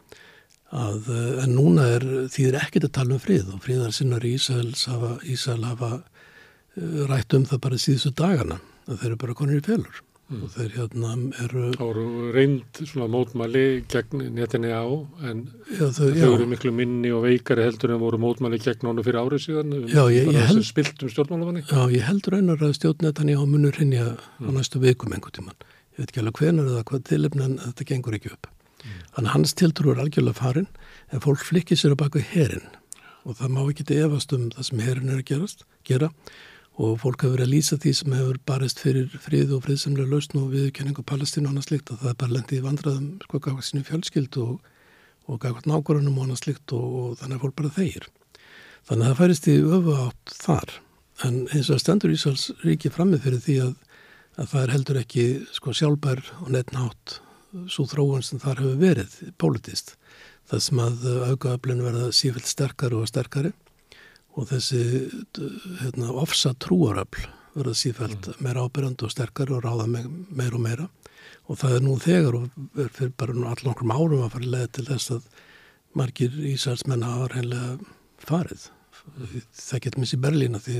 að, 0.74 1.08
uh, 1.14 1.44
en 1.44 1.54
núna 1.54 1.86
er 1.96 2.06
þýðir 2.34 2.58
ekkert 2.64 2.90
að 2.90 2.96
tala 2.98 3.16
um 3.16 3.22
frið 3.22 3.54
og 3.54 3.62
friðar 3.64 3.94
sinnar 3.96 4.26
í 4.26 4.34
Ísæls 4.40 4.88
hafa, 4.90 5.16
Ísæl 5.24 5.62
hafa 5.64 5.92
uh, 6.02 7.06
rætt 7.12 7.38
um 7.38 7.46
það 7.48 7.64
bara 7.68 7.82
síðustu 7.82 8.12
dagana 8.18 8.60
að 8.90 9.00
þeir 9.00 9.10
eru 9.12 9.22
bara 9.22 9.38
konir 9.38 9.62
í 9.62 9.66
felur 9.66 10.02
mm. 10.30 10.42
og 10.44 10.52
þeir 10.56 10.72
hérna 10.76 11.12
eru 11.44 11.66
voru 11.80 12.06
reynd 12.36 12.82
svona 12.82 13.08
mótmæli 13.12 13.66
gegn 13.92 14.24
netinni 14.36 14.72
á 14.74 14.86
en 15.30 15.46
já, 15.70 15.86
þau, 15.98 16.10
þau 16.16 16.32
eru 16.32 16.48
miklu 16.52 16.74
minni 16.76 17.12
og 17.16 17.26
veikari 17.28 17.66
heldur 17.68 17.96
en 17.96 18.02
voru 18.04 18.20
mótmæli 18.22 18.60
gegn 18.64 18.90
honum 18.90 19.06
fyrir 19.06 19.22
árið 19.22 19.46
síðan 19.46 19.76
Já, 19.92 20.04
ég, 20.14 20.32
ég 20.32 20.50
held 20.52 20.66
spiltum 20.68 21.12
stjórnmálamanni 21.14 21.66
Já, 21.70 21.82
ég 21.94 22.08
held 22.10 22.32
raunar 22.34 22.66
að 22.66 22.76
stjórnnetan 22.80 23.32
í 23.32 23.38
ámunur 23.38 23.80
hinja 23.82 24.16
mm. 24.16 24.50
á 24.50 24.50
næstu 24.58 24.82
vikum 24.84 25.16
einhvern 25.16 25.38
tíman 25.40 25.70
ég 25.96 26.02
veit 26.02 26.10
ekki 26.10 26.24
alveg 26.24 26.42
hvenar 26.42 26.72
eða 26.72 26.88
hvað 26.90 27.06
tilöfn 27.12 27.46
en 27.46 27.60
þetta 27.68 27.90
gengur 27.92 28.18
ekki 28.18 28.34
upp 28.34 28.50
mm. 28.50 28.98
þannig 29.18 29.38
hans 29.38 29.56
tiltrú 29.62 29.94
er 29.94 30.02
algjörlega 30.04 30.42
farin 30.42 30.72
en 31.12 31.24
fólk 31.24 31.46
flikkir 31.46 31.80
sér 31.80 31.96
á 31.96 32.02
baku 32.02 32.24
herin 32.34 32.66
og 33.26 33.40
það 33.40 33.56
má 33.56 33.64
ekki 33.66 33.88
efast 34.04 34.34
um 34.38 34.50
það 34.54 34.68
sem 34.70 34.84
herin 34.86 35.10
er 35.10 35.22
að 35.22 35.30
gerast, 35.32 35.66
gera 35.88 36.12
og 36.76 36.98
fólk 37.00 37.24
hefur 37.24 37.38
verið 37.38 37.48
að 37.48 37.54
lýsa 37.54 37.78
því 37.80 37.92
sem 37.96 38.14
hefur 38.18 38.40
barist 38.50 38.82
fyrir 38.84 39.12
frið 39.24 39.54
og 39.56 39.64
friðsamlega 39.64 40.12
lausn 40.12 40.40
og 40.42 40.50
viðkenningu 40.52 41.06
Palestínu 41.08 41.48
og 41.48 41.54
annað 41.54 41.68
slikt 41.70 41.92
og 41.94 42.02
það 42.02 42.12
er 42.12 42.18
bara 42.20 42.36
lendið 42.36 42.66
vandraðum 42.66 43.06
sko 43.24 43.42
gafast 43.46 43.72
sinu 43.72 43.86
fjölskyld 43.88 44.40
og, 44.44 44.58
og 45.32 45.40
gafast 45.44 45.70
nákvörunum 45.72 46.20
og 46.20 46.28
annað 46.28 46.42
slikt 46.44 46.76
og, 46.76 46.86
og 47.00 47.18
þannig 47.22 47.40
að 47.40 47.46
fólk 47.46 47.58
bara 47.62 47.74
þeir. 47.78 48.10
Þannig 48.90 49.06
að 49.06 49.14
það 49.14 49.22
færist 49.22 49.48
í 49.48 49.56
öfu 49.80 49.98
átt 50.04 50.36
þar 50.44 50.76
en 51.24 51.42
eins 51.56 51.72
og 51.72 51.80
stendur 51.80 52.12
Ísals 52.12 52.50
ríki 52.66 52.92
frammið 52.92 53.24
fyrir 53.24 53.44
því 53.46 53.60
að, 53.70 53.76
að 54.36 54.50
það 54.52 54.66
er 54.66 54.74
heldur 54.76 55.00
ekki 55.06 55.28
sko 55.56 55.76
sjálfbær 55.80 56.24
og 56.42 56.50
netnátt 56.58 57.20
svo 57.72 57.86
þróun 57.88 58.26
sem 58.26 58.42
þar 58.44 58.66
hefur 58.66 58.82
verið 58.82 59.20
politist. 59.40 59.96
Það 60.52 60.66
sem 60.68 60.82
að 60.84 61.06
aukaöflun 61.32 61.86
verða 61.88 62.10
sífælt 62.14 62.52
sterkari 62.52 63.00
og 63.00 63.08
sterkari 63.10 63.56
og 64.36 64.50
þessi 64.50 64.82
hérna, 65.82 66.12
ofsa 66.12 66.54
trúaröfl 66.60 67.26
verða 67.56 67.76
sífælt 67.78 68.28
mm. 68.28 68.44
meira 68.44 68.66
ábyrjandi 68.68 69.08
og 69.08 69.14
sterkari 69.14 69.56
og 69.56 69.64
ráða 69.64 69.88
me 69.88 70.04
meira 70.36 70.58
og 70.58 70.64
meira. 70.66 70.88
Og 71.46 71.60
það 71.62 71.76
er 71.78 71.84
nú 71.86 71.96
þegar 72.02 72.38
og 72.40 72.80
er 72.82 72.90
fyrir 72.92 73.14
bara 73.18 73.36
nú 73.36 73.46
allan 73.48 73.72
okkur 73.72 73.94
árum 73.94 74.26
að 74.26 74.34
fara 74.34 74.52
leið 74.56 74.72
til 74.76 74.88
þess 74.90 75.14
að 75.16 75.28
margir 75.96 76.36
Ísælsmenn 76.52 77.06
hafa 77.06 77.30
reynilega 77.32 77.78
farið. 78.26 78.70
Það 79.56 79.84
getur 79.86 80.04
missi 80.04 80.20
Berlína 80.20 80.62
því 80.66 80.80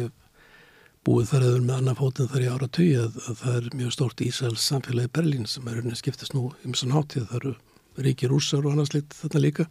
búið 1.06 1.30
þar 1.30 1.46
eður 1.48 1.64
með 1.68 1.78
annar 1.78 2.00
fótinn 2.00 2.32
þar 2.32 2.44
í 2.44 2.50
ára 2.50 2.68
tugi 2.74 2.98
að, 2.98 3.20
að 3.30 3.40
það 3.44 3.60
er 3.60 3.70
mjög 3.80 3.96
stórt 3.96 4.26
Ísæls 4.26 4.66
samfélagi 4.66 5.14
Berlín 5.16 5.48
sem 5.48 5.68
er 5.70 5.80
skiptist 5.96 6.36
nú 6.36 6.50
mjög 6.66 6.82
sann 6.82 6.96
hátíð. 6.98 7.30
Það 7.30 7.40
eru 7.40 7.56
ríki 8.04 8.28
rússar 8.28 8.66
og 8.66 8.74
annars 8.74 8.92
líkt 8.96 9.16
þetta 9.16 9.40
líka 9.40 9.70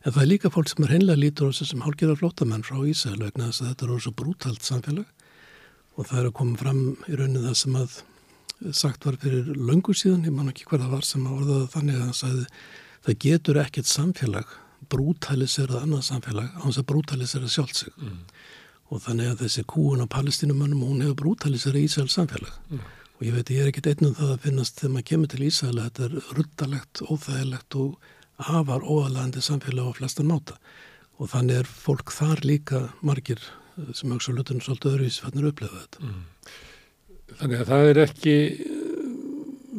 en 0.00 0.14
það 0.14 0.22
er 0.22 0.30
líka 0.30 0.52
fólk 0.52 0.70
sem 0.70 0.84
er 0.84 0.94
hreinlega 0.94 1.20
lítur 1.20 1.48
á 1.48 1.50
þessu 1.52 1.70
sem 1.70 1.82
hálfgerðar 1.84 2.20
flótamenn 2.20 2.66
frá 2.66 2.78
Ísæl 2.88 3.18
vegna 3.20 3.50
þess 3.50 3.64
að 3.64 3.72
þetta 3.72 3.86
eru 3.86 3.98
svo 4.00 4.14
brútalt 4.16 4.64
samfélag. 4.64 5.08
Og 5.98 6.06
það 6.08 6.20
er 6.20 6.28
að 6.30 6.36
koma 6.38 6.60
fram 6.60 6.80
í 7.10 7.18
raunin 7.18 7.44
það 7.44 7.58
sem 7.60 7.76
að 7.76 7.98
sagt 8.76 9.06
var 9.06 9.16
fyrir 9.20 9.48
löngu 9.56 9.94
síðan, 9.96 10.26
ég 10.28 10.34
man 10.34 10.50
ekki 10.52 10.66
hvað 10.68 10.84
það 10.84 10.94
var 10.94 11.06
sem 11.08 11.26
að 11.26 11.36
orðaða 11.38 11.68
þannig 11.74 11.96
að 11.96 12.06
það 12.06 12.18
sagði 12.18 12.46
það 13.06 13.18
getur 13.24 13.60
ekkert 13.62 13.90
samfélag 13.90 14.54
brútæliserað 14.90 15.84
annað 15.84 16.06
samfélag 16.08 16.54
á 16.56 16.64
þess 16.66 16.80
að 16.82 16.88
brútæliserað 16.90 17.52
sjálfsig 17.54 17.92
mm. 17.96 18.18
og 18.90 19.02
þannig 19.04 19.30
að 19.30 19.44
þessi 19.44 19.66
kúun 19.70 20.04
á 20.04 20.06
palestinumannum 20.12 20.84
hún 20.84 21.04
hefur 21.04 21.18
brútæliserað 21.22 21.86
Ísæl 21.86 22.08
samfélag. 22.12 22.52
Mm. 22.68 22.84
Og 23.20 23.26
ég 23.28 23.36
veit 23.36 23.52
ég 23.52 23.62
er 23.62 23.70
ekkert 23.70 23.90
einnum 23.92 24.16
það 24.16 24.34
að 24.34 24.44
finnast 24.46 24.80
þegar 24.80 24.94
maður 24.94 25.08
kemur 25.10 25.32
til 25.32 25.42
Ísæla 25.48 25.88
þetta 25.88 26.06
er 26.06 26.30
ruttalegt, 26.38 27.02
óþægilegt 27.04 27.78
og 27.80 28.10
afar 28.40 28.84
óalægandi 28.84 29.42
samfélag 29.44 29.90
á 29.90 29.98
flestan 29.98 30.30
máta 30.30 30.56
og 31.20 31.30
þannig 31.32 31.60
er 31.60 31.68
fólk 31.68 32.12
þar 32.14 32.44
líka 32.46 32.82
margir 33.04 33.40
eh, 33.40 33.90
sem 33.92 34.12
auðvitað 34.12 34.38
lutunum 34.38 34.64
svolítið 34.64 34.94
öðruvísi 34.94 35.24
fannir 35.24 35.50
upplefa 35.50 35.82
þetta. 35.82 36.06
Mm. 36.06 36.22
Þannig 37.40 37.60
að 37.60 37.72
það 37.72 37.90
er 37.90 38.02
ekki 38.06 38.36
eh, 38.36 38.80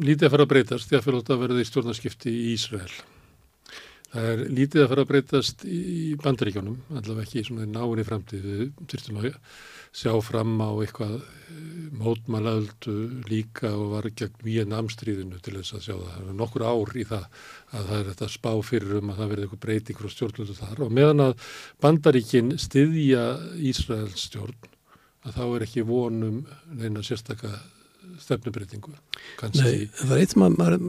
lítið 0.02 0.28
að 0.28 0.36
fara 0.36 0.46
að 0.46 0.54
breytast 0.54 0.94
að 0.94 1.08
fyrir 1.08 1.24
að 1.24 1.44
verða 1.46 1.64
í 1.64 1.70
stjórnarskipti 1.72 2.36
í 2.36 2.46
Ísrael. 2.54 2.94
Það 4.12 4.30
er 4.30 4.42
lítið 4.52 4.84
að 4.84 4.90
fara 4.92 5.04
að 5.06 5.12
breytast 5.14 5.62
í 5.66 6.16
bandaríkjónum, 6.22 6.80
allavega 6.92 7.24
ekki 7.24 7.40
í 7.40 7.46
svona 7.48 7.68
náinni 7.70 8.04
framtíð, 8.04 8.50
þurftum 8.92 9.22
að 9.22 9.30
sjá 9.92 10.14
fram 10.24 10.56
á 10.64 10.72
eitthvað 10.80 11.18
eh, 11.20 11.88
mótmælaöldu 12.02 12.96
líka 13.28 13.74
og 13.76 13.96
var 13.98 14.08
gegn 14.16 14.46
Víetnamstríðinu 14.46 15.42
til 15.44 15.58
þess 15.58 15.76
að 15.76 15.84
sjá 15.88 15.96
það. 15.96 16.14
Það 16.16 16.30
er 16.32 16.38
nokkur 16.40 16.66
ár 16.66 16.94
í 16.96 17.06
það 17.10 17.26
að 17.72 17.90
það 17.90 17.98
er 17.98 18.10
þetta 18.12 18.30
spá 18.36 18.52
fyrir 18.68 18.96
um 19.02 19.12
að 19.12 19.20
það 19.20 19.34
verði 19.34 19.48
eitthvað 19.48 19.64
breyting 19.66 20.00
frá 20.00 20.14
stjórnlöldu 20.16 20.58
þar 20.62 20.86
og 20.86 20.96
meðan 20.96 21.26
að 21.28 21.50
bandaríkin 21.84 22.56
styðja 22.62 23.26
Ísraels 23.72 24.26
stjórn 24.30 24.72
að 25.22 25.38
þá 25.38 25.44
er 25.46 25.68
ekki 25.68 25.86
vonum 25.86 26.42
neina 26.72 27.04
sérstakka 27.06 27.52
stefnubreitingu. 28.22 28.96
Nei, 29.60 29.88
það 29.94 30.16
er 30.16 30.24
eitt 30.24 30.34
sem 30.34 30.44
maður 30.56 30.80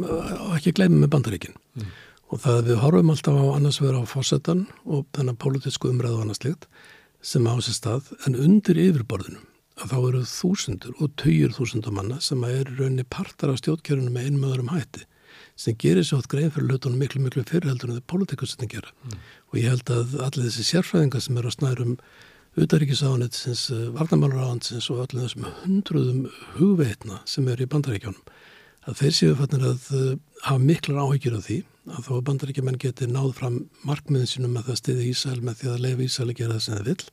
ekki 0.56 0.72
gleyma 0.76 1.02
með 1.02 1.12
bandaríkin 1.12 1.58
mm. 1.78 1.92
og 2.32 2.42
það 2.42 2.64
við 2.70 2.80
horfum 2.82 3.12
alltaf 3.12 3.38
á 3.38 3.44
annars 3.56 3.82
vegar 3.82 4.00
á 4.00 4.04
fórsetan 4.08 4.64
og 4.86 5.04
þennan 5.16 5.38
pólitísku 5.42 5.90
umræðu 5.90 6.18
og 6.18 6.26
annars 6.26 6.42
líkt 6.46 6.68
sem 7.22 7.46
á 7.46 7.54
sér 7.62 7.78
stað 7.78 8.12
en 8.26 8.36
undir 8.36 8.80
yfirborðinum 8.82 9.46
að 9.82 9.94
þá 9.94 9.98
eru 10.00 10.22
þúsundur 10.28 10.98
og 11.00 11.14
töyjur 11.20 11.54
þúsundur 11.56 11.94
manna 11.96 12.18
sem 12.20 12.42
að 12.44 12.58
eru 12.60 12.76
raunni 12.80 13.06
partar 13.08 13.52
af 13.52 13.62
stjórnkjörunum 13.62 14.12
með 14.14 14.28
einum 14.28 14.48
öðrum 14.50 14.72
hætti 14.74 15.06
sem 15.62 15.76
gerir 15.78 16.04
svo 16.06 16.18
átt 16.20 16.30
grein 16.32 16.52
fyrir 16.52 16.68
lötunum 16.70 17.00
miklu 17.00 17.22
miklu 17.22 17.44
fyrirheldur 17.48 17.90
en 17.90 17.96
það 17.96 18.02
er 18.02 18.10
politikus 18.12 18.52
sem 18.52 18.62
það 18.64 18.74
gera 18.74 18.92
mm. 18.92 19.16
og 19.48 19.58
ég 19.60 19.72
held 19.72 19.94
að 19.94 20.14
allir 20.26 20.48
þessi 20.48 20.68
sérfræðingar 20.68 21.24
sem 21.24 21.40
eru 21.40 21.50
að 21.50 21.56
snærum 21.56 21.96
utaríkisáðanetsins, 22.52 23.62
varnamálur 23.96 24.42
og 24.44 24.98
allir 25.00 25.22
þessum 25.24 25.46
hundruðum 25.62 26.24
hugveitna 26.58 27.22
sem 27.28 27.48
eru 27.48 27.64
í 27.64 27.70
bandaríkjónum 27.72 28.34
að 28.88 29.02
þeir 29.02 29.16
séu 29.18 29.34
fannir 29.38 29.66
að 29.68 29.88
uh, 29.96 30.12
hafa 30.46 30.62
miklar 30.62 31.02
áhyggjur 31.06 31.38
af 31.38 31.48
því 31.48 31.58
að 31.92 32.06
þó 32.06 32.12
að 32.14 32.24
bandaríkjumenn 32.28 32.78
geti 32.82 33.08
náð 33.10 33.32
fram 33.38 33.58
markmiðin 33.86 34.30
sínum 34.30 34.54
með 34.56 34.70
það 34.70 34.80
stiði 34.82 35.10
Ísæl 35.10 35.40
með 35.42 35.60
því 35.60 35.72
að 35.72 35.84
lefa 35.86 36.06
Ísæl 36.06 36.28
að 36.28 36.38
gera 36.38 36.56
það 36.56 36.64
sem 36.66 36.78
það 36.78 36.88
vil 36.90 37.04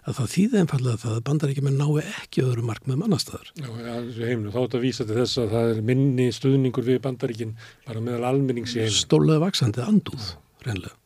að 0.00 0.16
það 0.16 0.30
þýði 0.34 0.60
einfallega 0.60 1.00
það 1.00 1.16
að 1.16 1.24
bandaríkjumenn 1.28 1.80
nái 1.80 2.04
ekki 2.04 2.44
öðru 2.46 2.62
markmiðum 2.64 3.02
annar 3.04 3.20
staðar. 3.20 3.50
Já, 3.60 3.68
ja, 3.84 3.96
heimlu, 4.30 4.52
þá 4.52 4.56
er 4.56 4.64
þetta 4.64 4.78
að 4.78 4.86
vísa 4.86 5.06
til 5.08 5.18
þess 5.18 5.42
að 5.42 5.52
það 5.56 5.74
er 5.74 5.82
minni 5.90 6.30
stuðningur 6.32 6.88
við 6.88 7.02
bandaríkin 7.04 7.52
bara 7.88 8.04
meðal 8.06 8.30
almennings 8.32 8.76
í 8.78 8.80
heimlu. 8.80 8.96
Stólega 8.96 9.44
vaksandi 9.44 9.84
andúð, 9.84 10.32
reynlega 10.64 10.99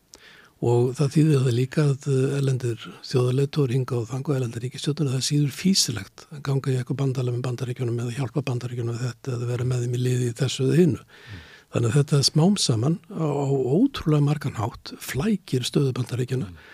og 0.64 0.92
það 0.96 1.10
þýðir 1.14 1.42
það 1.44 1.56
líka 1.58 1.82
að 1.90 2.06
elendir 2.38 2.84
þjóðarleitur 3.04 3.72
hinga 3.74 3.96
og 3.98 4.06
þangu 4.08 4.36
elendir 4.36 4.64
ríkistjóttur 4.64 5.10
það 5.12 5.24
síður 5.26 5.56
físilegt 5.58 6.24
að 6.30 6.44
ganga 6.46 6.72
í 6.72 6.76
eitthvað 6.78 7.00
bandala 7.02 7.34
með 7.34 7.42
bandaríkjunum 7.48 7.98
eða 8.04 8.14
hjálpa 8.18 8.44
bandaríkjunum 8.48 8.94
með 8.94 9.02
þetta 9.08 9.34
eða 9.34 9.50
vera 9.50 9.66
með 9.68 9.84
þeim 9.84 9.98
í 9.98 10.00
liði 10.04 10.30
þessu 10.38 10.68
eða 10.68 10.78
hinnu. 10.80 11.02
Mm. 11.02 11.42
Þannig 11.74 11.90
að 11.90 11.98
þetta 11.98 12.22
smám 12.30 12.56
saman 12.62 12.96
á, 13.10 13.26
á 13.26 13.48
ótrúlega 13.74 14.28
margan 14.28 14.56
hátt 14.60 14.94
flækir 15.02 15.66
stöðu 15.68 15.92
bandaríkjuna 15.98 16.48
mm. 16.48 16.64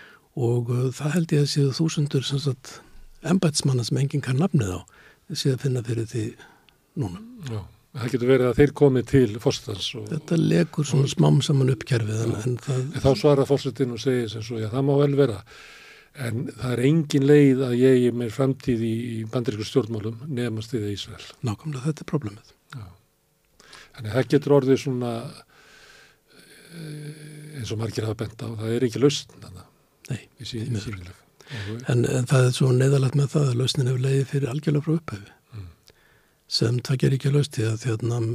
og 0.47 0.71
uh, 0.71 0.87
það 0.95 1.13
held 1.17 1.35
ég 1.35 1.43
að 1.43 1.51
séu 1.55 1.75
þúsundur 1.75 2.31
embætsmanna 3.21 3.83
sem 3.85 3.99
enginn 4.01 4.23
kann 4.23 4.39
nafnið 4.41 4.77
á 4.77 4.81
séu 5.35 5.55
að 5.55 5.67
finna 5.67 5.83
fyrir 5.85 6.07
því 6.09 6.25
núna. 7.01 7.21
Já. 7.49 7.61
Það 7.91 8.13
getur 8.13 8.29
verið 8.29 8.47
að 8.47 8.59
þeir 8.61 8.71
komið 8.79 9.07
til 9.09 9.29
fórstans. 9.43 9.89
Þetta 10.07 10.37
legur 10.39 10.87
svona 10.87 11.09
smám 11.11 11.41
saman 11.43 11.73
uppkerfið. 11.73 12.21
En, 12.23 12.35
en, 12.39 12.53
það, 12.63 12.81
en 12.87 13.03
þá 13.03 13.09
svarar 13.19 13.49
fórstinn 13.49 13.95
og 13.97 13.99
segir 13.99 14.29
sem 14.31 14.45
svo, 14.47 14.59
já 14.61 14.69
það 14.71 14.85
má 14.87 14.91
vel 15.01 15.15
vera. 15.19 15.39
En 16.23 16.45
það 16.53 16.75
er 16.75 16.83
engin 16.87 17.27
leið 17.27 17.63
að 17.67 17.75
ég 17.81 18.05
er 18.07 18.15
með 18.21 18.31
framtíð 18.37 18.85
í 18.87 18.93
bandaríkur 19.31 19.67
stjórnmálum 19.67 20.23
nefnast 20.27 20.75
í 20.75 20.79
það 20.79 20.93
Ísrael. 20.93 21.27
Nákvæmlega, 21.47 21.83
þetta 21.89 22.05
er 22.05 22.09
problemið. 22.13 22.53
Já. 22.77 22.87
Þannig 23.97 24.15
það 24.15 24.31
getur 24.35 24.55
orðið 24.59 24.81
svona 24.85 25.11
eh, 26.31 27.59
eins 27.59 27.75
og 27.75 27.83
margir 27.83 28.07
hafa 28.07 28.21
bent 28.23 28.47
á, 28.47 28.47
það 28.63 28.77
er 28.77 28.87
ekki 28.87 29.03
lausn. 29.03 29.35
Nei, 30.11 30.21
sí, 30.47 30.63
en, 31.91 32.07
en 32.07 32.27
það 32.27 32.47
er 32.47 32.55
svo 32.55 32.71
neðalagt 32.75 33.19
með 33.19 33.33
það 33.35 33.51
að 33.51 33.61
lausnin 33.61 33.91
hefur 33.91 34.03
leiðið 34.07 34.27
fyrir 34.31 34.51
algjörlega 34.51 34.87
frá 34.87 34.95
upphæfi 34.97 35.40
sem 36.51 36.79
það 36.83 37.03
ger 37.03 37.17
ekki 37.17 37.29
að 37.31 37.37
löst 37.39 37.57
því 37.57 37.69
að 37.71 38.31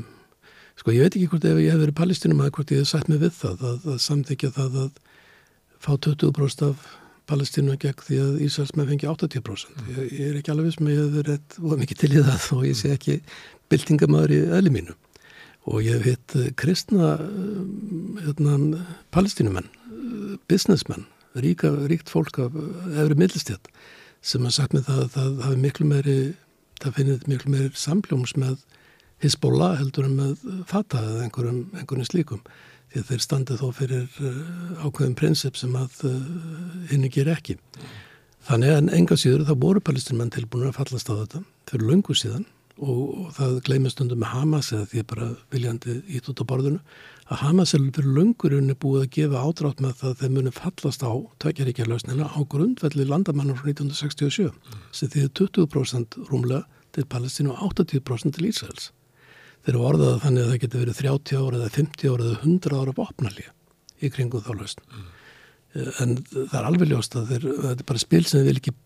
sko 0.77 0.93
ég 0.93 1.07
veit 1.07 1.17
ekki 1.17 1.31
hvort 1.33 1.49
ef 1.49 1.59
ég 1.61 1.73
hef 1.73 1.81
verið 1.81 1.97
palestinum 1.97 2.43
að 2.45 2.53
hvort 2.57 2.73
ég 2.75 2.83
hef 2.83 2.91
sætt 2.91 3.09
mig 3.09 3.21
við 3.23 3.33
það 3.39 3.65
að, 3.65 3.85
að 3.95 3.99
samþykja 4.05 4.53
það 4.57 4.79
að 4.83 4.99
fá 5.81 5.93
20% 6.07 6.65
af 6.67 6.87
palestinum 7.27 7.79
gegn 7.81 8.05
því 8.07 8.21
að 8.23 8.37
Ísars 8.47 8.75
með 8.77 8.93
fengi 8.93 9.09
80% 9.11 9.73
mm. 9.73 9.89
ég, 9.97 10.13
ég 10.13 10.29
er 10.29 10.39
ekki 10.41 10.53
alveg 10.53 10.77
sem 10.77 10.91
ég 10.93 11.01
hef 11.01 11.11
verið 11.17 11.33
rétt 11.33 11.59
og 11.63 11.83
mikið 11.83 12.03
til 12.03 12.13
í 12.13 12.23
það 12.29 12.47
og 12.57 12.67
ég 12.69 12.79
sé 12.79 12.93
ekki 12.95 13.19
byltingamöður 13.73 14.37
í 14.37 14.41
öðli 14.59 14.75
mínu 14.77 14.97
og 15.67 15.83
ég 15.83 15.97
hef 15.97 16.07
hitt 16.07 16.37
eh, 16.39 16.51
kristna 16.61 17.13
eh, 17.25 17.61
hérna, 18.27 18.83
palestinumenn 19.15 19.67
eh, 19.67 20.37
businessmenn, 20.51 21.07
ríka, 21.43 21.73
ríkt 21.91 22.13
fólk 22.13 22.39
af 22.45 22.55
efri 22.95 23.19
millistjætt 23.19 23.73
sem 24.27 24.45
har 24.47 24.55
sagt 24.55 24.77
mig 24.77 24.87
það 24.87 25.03
að 25.07 25.15
það 25.17 25.41
hafi 25.47 25.63
miklu 25.65 25.89
meiri 25.89 26.19
það 26.83 26.97
finnir 26.99 27.29
miklu 27.31 27.53
meir 27.53 27.77
samljóms 27.77 28.37
með 28.41 28.57
Hisbollah 29.25 29.79
heldur 29.81 30.09
en 30.11 30.17
með 30.19 30.43
Fatah 30.69 31.01
eða 31.01 31.23
einhverjum, 31.25 31.61
einhverjum 31.73 32.09
slíkum 32.09 32.43
því 32.93 33.01
að 33.01 33.07
þeir 33.11 33.23
standi 33.25 33.57
þó 33.57 33.69
fyrir 33.75 34.19
ákveðum 34.85 35.15
prinsip 35.17 35.57
sem 35.57 35.73
að 35.79 36.03
henni 36.91 37.09
ger 37.13 37.31
ekki. 37.33 37.57
Þannig 38.47 38.75
að 38.75 38.93
enga 38.99 39.17
síður 39.19 39.47
þá 39.49 39.55
voru 39.65 39.83
palestinmenn 39.83 40.31
tilbúin 40.35 40.69
að 40.69 40.77
fallast 40.77 41.09
á 41.11 41.15
þetta 41.17 41.43
fyrir 41.71 41.89
löngu 41.89 42.15
síðan 42.15 42.45
og, 42.77 43.01
og 43.25 43.33
það 43.39 43.57
gleymist 43.67 44.03
undir 44.05 44.21
með 44.21 44.35
Hamas 44.37 44.71
eða 44.75 44.91
því 44.93 45.05
bara 45.11 45.29
viljandi 45.55 45.97
ít 46.13 46.29
út 46.31 46.43
á 46.45 46.49
borðinu 46.53 46.81
að 47.27 47.41
Hamas 47.43 47.75
er 47.75 47.83
fyrir 47.91 48.13
lungurinn 48.15 48.71
búið 48.83 49.03
að 49.03 49.13
gefa 49.17 49.43
ádrátt 49.43 49.81
með 49.83 49.97
það 50.01 50.11
að 50.13 50.21
þeir 50.21 50.35
muni 50.37 50.53
fallast 50.55 51.03
á 51.03 51.13
tveikjaríkja 51.43 51.89
lausnina 51.91 52.29
á 52.31 52.39
grundvelli 52.47 53.07
landamannar 53.09 53.59
frá 53.59 53.73
1967 53.73 54.47
mm. 54.47 54.85
sem 54.95 55.11
því 55.11 55.27
20% 55.41 56.21
rúmlega 56.31 56.63
til 56.95 57.07
Palestínu 57.11 57.53
og 57.57 57.75
80% 57.75 58.39
til 58.39 58.47
Ísraels. 58.51 58.93
Þeir 59.67 59.75
eru 59.75 59.85
orðað 59.91 60.23
þannig 60.23 60.45
að 60.45 60.53
það 60.53 60.63
getur 60.63 60.85
verið 60.85 61.03
30 61.03 61.43
ára 61.43 61.59
eða 61.59 61.75
50 61.75 62.13
ára 62.13 62.31
eða 62.31 62.41
100 62.47 62.81
ára 62.81 62.97
opnalíja 63.09 63.55
í 63.99 64.11
kringum 64.15 64.45
þá 64.47 64.53
lausn. 64.55 64.87
Mm. 64.87 65.13
En 66.01 66.13
það 66.31 66.59
er 66.61 66.69
alveg 66.71 66.93
ljóst 66.93 67.19
að 67.19 67.33
þeir, 67.33 67.47
þetta 67.65 67.83
er 67.83 67.89
bara 67.91 68.05
spil 68.07 68.23
sem 68.25 68.39
þeir 68.39 68.49
vil 68.53 68.61
ekki 68.63 68.77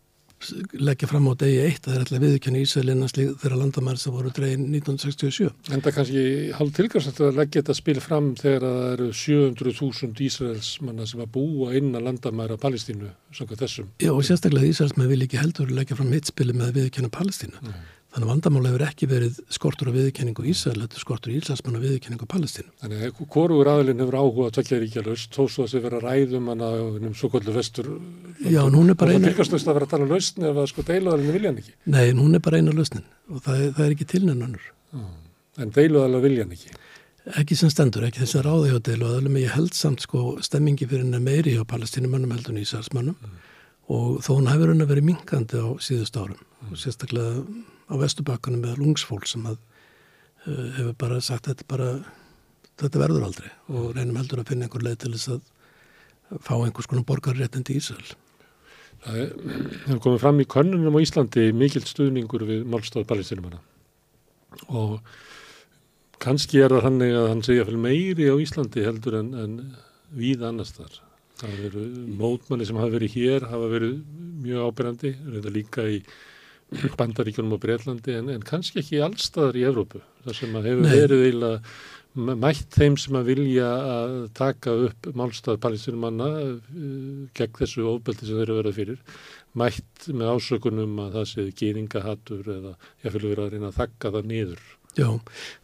leggja 0.81 1.09
fram 1.11 1.29
á 1.29 1.35
degi 1.41 1.59
eitt 1.65 1.85
að 1.85 1.91
það 1.91 1.97
er 1.97 2.05
alltaf 2.05 2.23
viðkjörni 2.25 2.63
Ísælina 2.65 3.09
þeirra 3.13 3.59
landamæri 3.61 4.01
sem 4.01 4.15
voru 4.15 4.33
dregin 4.35 4.67
1967. 4.71 5.51
En 5.75 5.85
það 5.85 5.97
kannski 5.99 6.25
halv 6.57 6.75
tilkvæmst 6.79 7.21
að 7.21 7.41
leggja 7.41 7.63
þetta 7.63 7.77
spil 7.77 8.01
fram 8.05 8.33
þegar 8.41 8.67
það 8.67 8.89
eru 8.95 9.09
700.000 9.21 10.27
Ísælsmanna 10.29 11.09
sem 11.11 11.25
að 11.25 11.33
búa 11.37 11.75
inn 11.77 11.93
að 11.93 12.07
landamæra 12.09 12.59
Palestínu, 12.61 13.13
svona 13.37 13.61
þessum. 13.61 13.93
Já 14.01 14.13
og 14.15 14.25
sérstaklega 14.27 14.73
Ísælsmann 14.73 15.13
vil 15.13 15.27
ekki 15.27 15.41
heldur 15.41 15.73
leggja 15.77 15.99
fram 15.99 16.13
mitt 16.15 16.33
spili 16.33 16.57
með 16.57 16.77
viðkjörna 16.81 17.13
Palestínu. 17.21 17.61
Nei. 17.67 17.81
Þannig 18.11 18.27
að 18.27 18.31
vandamála 18.33 18.71
hefur 18.73 18.83
ekki 18.89 19.07
verið 19.07 19.37
skortur 19.55 19.87
á 19.87 19.95
viðkenningu 19.95 20.43
Ísrael, 20.51 20.81
þetta 20.83 20.97
er 20.99 21.03
skortur 21.05 21.31
í 21.31 21.39
Íslandsmann 21.39 21.79
á 21.79 21.85
viðkenningu 21.85 22.27
Palestínu. 22.27 22.71
Þannig 22.83 22.99
að 23.07 23.21
hvorur 23.31 23.71
aðlinn 23.71 24.03
hefur 24.03 24.17
áhuga 24.19 24.47
að 24.49 24.55
tvekja 24.57 24.79
ríkja 24.81 25.05
laust, 25.07 25.31
þó 25.31 25.43
svo 25.47 25.63
að 25.63 25.71
þið 25.75 25.85
vera 25.85 26.01
ræðum 26.03 26.51
hana 26.51 26.69
um 26.91 27.15
svo 27.15 27.31
kvöldu 27.31 27.55
vestur. 27.55 27.87
Já, 28.43 28.63
hún 28.67 28.91
er 28.91 28.99
bara 28.99 29.15
eina... 29.15 29.23
Það 29.23 29.31
fylgast 29.31 29.55
laust 29.55 29.69
að 29.71 29.77
vera 29.79 29.87
að 29.87 29.95
tala 29.95 30.11
lausni 30.11 30.45
ef 30.51 30.57
að 30.59 30.67
sko 30.73 30.81
deiluðalinn 30.89 31.37
viljan 31.37 31.61
ekki. 31.63 31.75
Nei, 31.95 32.07
hún 32.11 32.35
er 32.35 32.43
bara 32.49 32.59
eina 32.59 32.75
lausnin 32.75 33.07
og 33.31 33.39
það 33.45 33.55
er, 33.61 33.71
það 33.77 33.85
er 33.87 33.93
ekki 33.95 34.11
tilnennanur. 34.11 34.65
En 35.63 35.71
deiluðalinn 35.79 36.25
viljan 36.27 36.55
ekki? 36.57 36.71
Ekki 37.39 37.55
sem 37.61 37.71
stendur, 37.71 38.09
ekki 38.09 38.25
þess 38.25 38.41
að 38.41 38.47
ráði 38.49 38.75
hjá 38.75 38.79
deiluðalinn, 38.91 39.39
og 43.91 44.21
þó 44.23 44.37
hún 44.37 44.49
hefur 44.51 44.71
hennar 44.71 44.89
verið 44.91 45.09
minkandi 45.09 45.59
á 45.59 45.69
síðust 45.83 46.15
árum 46.15 46.39
og 46.71 46.79
sérstaklega 46.79 47.43
á 47.91 47.95
vestubakkanum 47.99 48.65
með 48.65 48.81
lungsfólk 48.81 49.27
sem 49.29 49.45
að 49.51 49.59
uh, 49.59 50.67
hefur 50.79 50.97
bara 51.01 51.21
sagt 51.25 51.51
þetta 51.51 51.67
bara 51.71 51.91
þetta 52.81 53.03
verður 53.03 53.27
aldrei 53.29 53.51
og 53.69 53.91
reynum 53.97 54.19
heldur 54.21 54.43
að 54.43 54.53
finna 54.53 54.69
einhver 54.69 54.85
leið 54.87 55.01
til 55.05 55.15
þess 55.17 55.35
að 55.35 56.45
fá 56.47 56.55
einhvers 56.61 56.89
konar 56.91 57.07
borgarréttindi 57.09 57.75
í 57.75 57.81
Ísrael. 57.81 58.15
Það 59.01 59.19
hefur 59.89 60.01
komið 60.05 60.23
fram 60.23 60.41
í 60.43 60.47
könnunum 60.55 60.97
á 60.97 61.03
Íslandi 61.03 61.51
mikill 61.57 61.85
stuðningur 61.89 62.45
við 62.49 62.65
málstáð 62.69 63.09
palestinumanna 63.11 63.61
og 64.69 64.99
kannski 66.21 66.61
er 66.61 66.75
það 66.75 66.87
hann 66.89 67.05
að 67.07 67.29
hann 67.31 67.45
segja 67.47 67.67
fyrir 67.69 67.85
meiri 67.85 68.29
á 68.29 68.37
Íslandi 68.43 68.85
heldur 68.85 69.21
en, 69.23 69.31
en 69.35 69.55
við 70.17 70.45
annars 70.47 70.75
þar. 70.77 70.99
Það 71.41 71.61
verið 71.65 71.93
mótmanni 72.21 72.67
sem 72.69 72.77
hafa 72.77 72.93
verið 72.93 73.15
hér, 73.17 73.47
hafa 73.49 73.71
verið 73.73 73.95
mjög 74.45 74.67
ábyrgandi, 74.69 75.13
þetta 75.37 75.53
líka 75.55 75.87
í 75.89 76.01
bandaríkjunum 76.99 77.57
og 77.57 77.63
Breitlandi 77.63 78.15
en, 78.19 78.29
en 78.35 78.45
kannski 78.47 78.83
ekki 78.83 79.01
allstaðar 79.05 79.59
í 79.59 79.65
Evrópu 79.71 80.03
þar 80.25 80.37
sem 80.39 80.55
að 80.59 80.69
hefur 80.71 80.87
Nei. 80.87 80.93
verið 80.95 81.25
eiginlega 81.27 82.37
mætt 82.43 82.75
þeim 82.75 82.97
sem 82.99 83.17
að 83.21 83.29
vilja 83.31 83.69
að 83.71 84.15
taka 84.35 84.73
upp 84.87 85.09
málstað 85.15 85.61
palestinumanna 85.63 86.29
uh, 86.43 86.57
gegn 87.39 87.59
þessu 87.61 87.87
ofbeldi 87.87 88.27
sem 88.27 88.41
þeir 88.41 88.49
eru 88.49 88.59
verið 88.59 88.79
fyrir 88.81 89.21
mætt 89.61 90.09
með 90.11 90.33
ásökunum 90.35 90.99
að 91.05 91.19
það 91.19 91.29
séð 91.31 91.53
gýringahattur 91.61 92.51
eða 92.57 92.75
ég 93.05 93.15
fylgur 93.15 93.31
verið 93.31 93.45
að 93.45 93.55
reyna 93.55 93.71
að 93.71 93.79
þakka 93.79 94.15
það 94.17 94.31
niður 94.33 94.67
Já, 94.99 95.07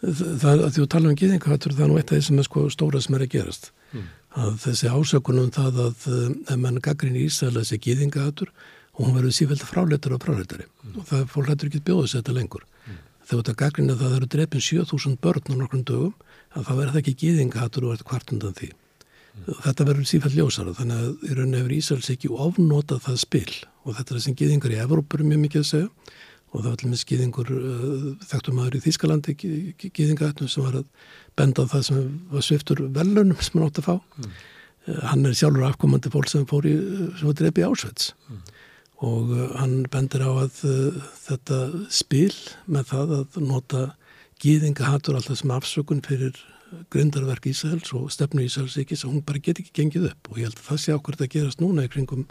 það 0.07 0.53
að 0.53 0.69
því 0.71 0.85
að 0.85 0.93
tala 0.95 1.11
um 1.11 1.19
gýringahattur 1.19 1.75
það 1.75 1.85
er 1.87 1.91
nú 1.91 1.99
eitt 1.99 2.13
af 2.13 2.15
því 2.15 2.27
sem 2.29 2.39
er 2.39 2.47
sko 2.47 2.65
stóra 2.71 3.03
sem 3.03 3.19
er 3.19 3.27
að 3.27 3.33
gerast 3.35 3.71
mm. 3.91 4.07
að 4.47 4.59
þessi 4.63 4.93
ásökunum 4.95 5.51
það 5.55 5.83
að 5.89 6.09
ef 6.47 6.61
mann 6.63 6.83
gaggrin 6.83 7.19
í 7.19 7.27
Ísæla 7.27 7.65
þessi 7.65 7.83
gýringahattur 7.89 8.55
og 8.97 9.05
hún 9.05 9.17
verður 9.19 9.35
sífælt 9.37 9.65
fráleitar 9.67 10.15
og 10.17 10.23
fráleitari 10.25 10.65
mm. 10.65 10.97
og 10.97 11.09
það 11.11 11.29
fólk 11.33 11.51
hættur 11.53 11.71
ekki 11.71 11.83
bjóðis 11.85 12.17
þetta 12.17 12.35
lengur. 12.37 12.65
Mm. 12.87 12.99
Þegar 13.29 13.43
þetta 13.43 13.57
gaggrinni 13.63 13.95
að 13.95 14.03
það 14.03 14.17
eru 14.17 14.29
drefin 14.33 14.65
7000 14.67 15.19
börn 15.25 15.53
á 15.53 15.55
nokkrum 15.61 15.85
dögum 15.85 16.15
að 16.57 16.69
það 16.69 16.81
verður 16.81 16.95
það 16.95 17.01
ekki 17.03 17.17
gíðingahatur 17.23 17.87
og 17.87 17.93
verður 17.93 18.11
hvart 18.13 18.33
undan 18.33 18.57
því. 18.57 18.71
Mm. 19.37 19.59
Þetta 19.67 19.89
verður 19.91 20.09
sífælt 20.13 20.39
ljósara 20.39 20.77
þannig 20.79 21.03
að 21.03 21.29
í 21.29 21.37
rauninni 21.37 21.61
hefur 21.61 21.77
Ísals 21.77 22.11
ekki 22.15 22.33
ofnotað 22.33 23.05
það 23.05 23.21
spil 23.27 23.53
og 23.85 23.99
þetta 23.99 24.17
er 24.17 24.25
sem 24.25 24.39
gíðingar 24.41 24.73
í 24.73 24.81
Evrópur 24.87 25.27
mjög 25.27 25.45
mikið 25.45 25.63
að 25.63 25.71
segja 25.75 25.93
og 26.57 26.63
það 26.63 26.71
var 26.71 26.89
með 26.89 27.01
skýðingur 27.03 27.49
uh, 27.53 28.11
þekktum 28.31 28.61
aður 28.63 28.77
í 28.79 28.83
Þýskalandi 28.87 29.33
skýðingahatnum 29.37 30.49
sem 30.49 30.65
var 30.65 30.79
að 30.79 31.09
benda 31.37 31.67
á 31.69 31.73
það 31.75 31.83
sem 31.91 32.05
var 32.33 32.45
sviftur 32.47 32.81
velunum 32.97 33.43
sem 33.43 33.59
hann 33.59 33.67
átt 33.67 33.81
að 33.83 33.89
fá. 33.91 33.97
Mm. 34.23 34.37
Uh, 34.87 35.01
hann 35.11 35.27
er 35.29 35.37
sjálfur 35.37 35.67
afkomandi 35.67 36.13
fólk 36.15 36.31
sem 36.33 36.47
fór 36.49 36.69
í, 36.71 36.73
sem 37.19 37.29
var 37.29 37.37
drefi 37.37 37.67
ásveits. 37.67 38.15
Mm 38.31 38.56
og 39.05 39.33
uh, 39.35 39.47
hann 39.61 39.85
bendir 39.93 40.25
á 40.25 40.31
að 40.33 40.61
uh, 40.65 40.99
þetta 41.27 41.61
spil 41.93 42.33
með 42.65 42.93
það 42.93 43.17
að 43.21 43.41
nota 43.45 43.83
gýðingahatur 44.43 45.19
alltaf 45.19 45.41
sem 45.41 45.53
afsökun 45.53 46.05
fyrir 46.05 46.37
grindarverk 46.93 47.47
Ísæls 47.51 47.93
og 47.97 48.11
stefnu 48.13 48.45
Ísæls 48.47 48.77
ekki 48.81 48.97
sem 48.99 49.13
hún 49.13 49.25
bara 49.27 49.43
get 49.43 49.61
ekki 49.61 49.75
gengið 49.83 50.11
upp. 50.11 50.33
Og 50.33 50.41
ég 50.41 50.49
held 50.49 50.59
að 50.59 50.69
það 50.71 50.83
sé 50.83 50.97
ákveðt 50.97 51.25
að 51.25 51.33
gerast 51.37 51.63
núna 51.63 51.87
í 51.87 51.93
kringum 51.93 52.27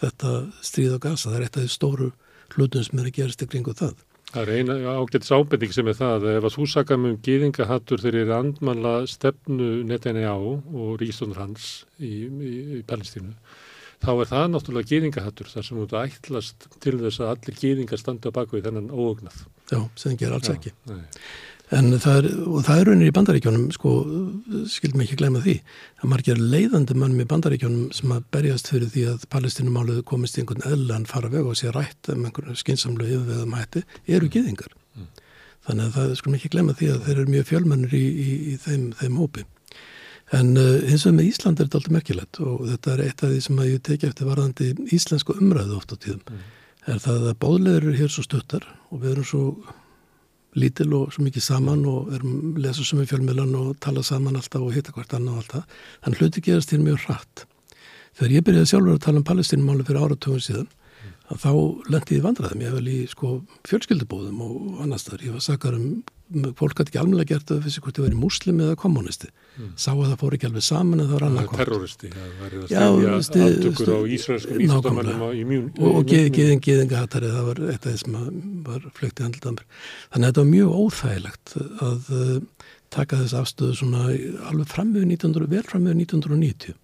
þetta 0.00 0.32
stríð 0.64 0.96
og 0.96 1.04
gasa, 1.04 1.30
það 1.30 1.36
er 1.38 1.46
eitt 1.46 1.58
af 1.58 1.64
því 1.64 1.74
stóru 1.74 2.10
hlutum 2.54 2.84
sem 2.86 3.00
er 3.00 3.10
að 3.10 3.16
gerast 3.18 3.44
í 3.44 3.50
kringum 3.50 3.78
það. 3.78 3.94
Það 4.34 4.48
er 4.50 4.58
eina 4.58 4.94
ágættis 4.98 5.30
ábending 5.30 5.74
sem 5.74 5.88
er 5.90 5.98
það 5.98 6.14
að 6.16 6.24
ef 6.32 6.46
að 6.48 6.56
þú 6.56 6.64
sakar 6.72 6.98
með 6.98 7.12
um 7.12 7.20
gýðingahatur 7.22 8.02
þegar 8.02 8.16
er 8.24 8.32
andmanla 8.34 8.94
stefnu 9.10 9.68
Netanyahu 9.86 10.56
og 10.74 10.96
Rísson 10.98 11.36
hans 11.38 11.84
í, 12.00 12.26
í, 12.26 12.54
í 12.80 12.82
Palestínu 12.88 13.36
þá 14.02 14.10
er 14.14 14.30
það 14.32 14.46
náttúrulega 14.52 14.90
gýðingahattur 14.90 15.50
þar 15.52 15.66
sem 15.66 15.80
þú 15.80 16.00
ætlast 16.02 16.68
til 16.82 16.98
þess 17.00 17.22
að 17.22 17.32
allir 17.34 17.58
gýðingar 17.62 18.00
standa 18.00 18.32
á 18.32 18.36
bakvið 18.36 18.68
þennan 18.68 18.92
óögnað. 18.92 19.42
Já, 19.70 19.80
sem 20.00 20.16
ger 20.20 20.34
alls 20.36 20.50
Já, 20.50 20.56
ekki. 20.56 20.74
Nei. 20.90 21.04
En 21.72 21.94
það 21.96 22.18
er, 22.18 22.26
og 22.44 22.64
það 22.66 22.80
er 22.80 22.88
rauninni 22.90 23.06
í 23.08 23.14
bandaríkjónum, 23.16 23.62
sko, 23.72 23.92
skildum 24.68 25.00
ekki 25.02 25.16
glemja 25.18 25.40
því, 25.46 25.54
að 26.02 26.10
margir 26.12 26.42
leiðandi 26.42 26.96
mannum 27.00 27.22
í 27.24 27.26
bandaríkjónum 27.30 27.86
sem 27.96 28.12
að 28.12 28.26
berjast 28.36 28.68
fyrir 28.70 28.90
því 28.92 29.06
að 29.14 29.24
palestinumáluðu 29.32 30.04
komist 30.06 30.36
í 30.36 30.42
einhvern 30.42 30.66
eðlan 30.68 31.08
fara 31.08 31.32
veg 31.32 31.48
og 31.48 31.56
sé 31.58 31.72
rætt 31.72 32.12
um 32.12 32.28
einhvern 32.28 32.60
skinsamlu 32.60 33.08
yfirveðum 33.08 33.56
hætti, 33.56 33.82
eru 34.06 34.28
gýðingar. 34.28 34.76
Mm. 34.92 35.08
Þannig 35.64 35.88
að 35.88 35.96
það 35.96 36.14
skulum 36.20 36.38
ekki 36.38 36.52
glemja 36.52 36.76
því 36.78 36.92
að 36.92 37.02
þeir 37.08 37.16
eru 37.16 37.34
mjög 37.34 37.50
fjölmennir 37.50 37.96
í, 37.96 38.04
í, 38.04 38.30
í 38.52 38.56
þeim, 38.60 38.86
þeim 39.00 39.18
hópi. 39.22 39.46
En 40.34 40.56
eins 40.58 41.04
og 41.06 41.14
með 41.14 41.30
Ísland 41.30 41.60
er 41.60 41.68
þetta 41.68 41.80
alltaf 41.80 41.94
merkilegt 41.94 42.40
og 42.42 42.66
þetta 42.66 42.92
er 42.94 43.02
eitt 43.04 43.22
af 43.22 43.32
því 43.32 43.40
sem 43.44 43.62
að 43.62 43.70
ég 43.70 43.82
teki 43.86 44.08
eftir 44.10 44.28
varðandi 44.28 44.70
íslensku 44.96 45.36
umræðu 45.38 45.78
oft 45.78 45.94
á 45.94 45.96
tíðum. 45.96 46.22
Mm. 46.26 46.44
Er 46.90 47.00
það 47.00 47.28
að 47.30 47.40
báðlegur 47.44 47.88
eru 47.88 47.96
hér 48.00 48.12
svo 48.12 48.24
stuttar 48.26 48.66
og 48.90 49.02
við 49.04 49.14
erum 49.14 49.28
svo 49.28 49.44
lítil 50.58 50.90
og 50.94 51.14
svo 51.14 51.24
mikið 51.26 51.44
saman 51.44 51.82
og 51.90 52.12
erum 52.14 52.54
lesa 52.62 52.84
sem 52.86 53.00
við 53.00 53.14
fjölmjölan 53.14 53.54
og 53.58 53.74
tala 53.82 54.04
saman 54.06 54.38
alltaf 54.38 54.62
og 54.62 54.74
hitta 54.74 54.94
hvert 54.94 55.14
annað 55.16 55.34
og 55.34 55.42
alltaf. 55.42 55.82
Þannig 56.04 56.22
hluti 56.22 56.44
gerast 56.48 56.74
hér 56.74 56.82
mjög 56.84 57.06
hratt. 57.06 57.46
Þegar 58.14 58.34
ég 58.36 58.46
byrjaði 58.46 58.70
sjálfur 58.70 58.94
að 58.94 59.04
tala 59.06 59.20
um 59.20 59.28
palestínumáli 59.30 59.86
fyrir 59.86 60.04
áratugum 60.04 60.42
síðan 60.42 60.68
þá 61.30 61.50
lendi 61.92 62.18
ég 62.18 62.24
vandraðum. 62.24 62.64
Ég 62.64 62.72
hef 62.72 62.78
vel 62.80 62.90
í 62.92 62.98
sko, 63.10 63.36
fjölskyldubóðum 63.68 64.42
og 64.44 64.82
annars 64.84 65.06
þar. 65.08 65.24
Ég 65.24 65.36
var 65.36 65.44
sakar 65.44 65.78
um 65.78 66.02
fólk 66.56 66.78
hætti 66.80 66.94
ekki 66.94 67.00
alveg 67.02 67.28
gert 67.28 67.50
að 67.52 67.66
þessi 67.66 67.82
hvort 67.84 67.98
þið 67.98 68.06
verið 68.06 68.20
muslim 68.22 68.60
eða 68.64 68.76
kommunisti 68.80 69.28
mm. 69.28 69.72
sá 69.76 69.90
að 69.92 70.06
það 70.06 70.16
fór 70.22 70.36
ekki 70.36 70.48
alveg 70.48 70.64
saman 70.64 71.02
en 71.02 71.08
það 71.10 71.14
var 71.14 71.26
annað 71.28 71.50
terroristi, 71.58 72.10
það 72.14 72.30
var 72.40 73.10
að 73.10 73.24
stefja 73.28 73.48
aftökur 73.50 73.92
á 73.92 74.00
ísraelskum 74.16 74.62
ísraelsmannum 74.64 75.90
og 75.90 76.14
geðingahattari 76.64 77.32
það 77.34 77.50
var 77.50 77.60
eitt 77.66 77.76
af 77.76 77.90
það 77.90 77.98
sem 78.02 78.16
var 78.70 78.86
flögt 78.96 79.20
í 79.20 79.26
handildamur 79.26 79.66
þannig 79.74 80.24
að 80.24 80.30
þetta 80.30 80.44
var 80.44 80.50
mjög 80.54 80.78
óþægilegt 80.80 81.54
að 81.90 82.08
uh, 82.14 82.70
taka 82.94 83.20
þess 83.20 83.38
afstöðu 83.42 83.78
svona 83.82 84.06
alveg 84.48 84.72
framöðu 84.72 85.10
1900 85.12 85.52
vel 85.52 85.66
framöðu 85.68 86.00
1990 86.06 86.80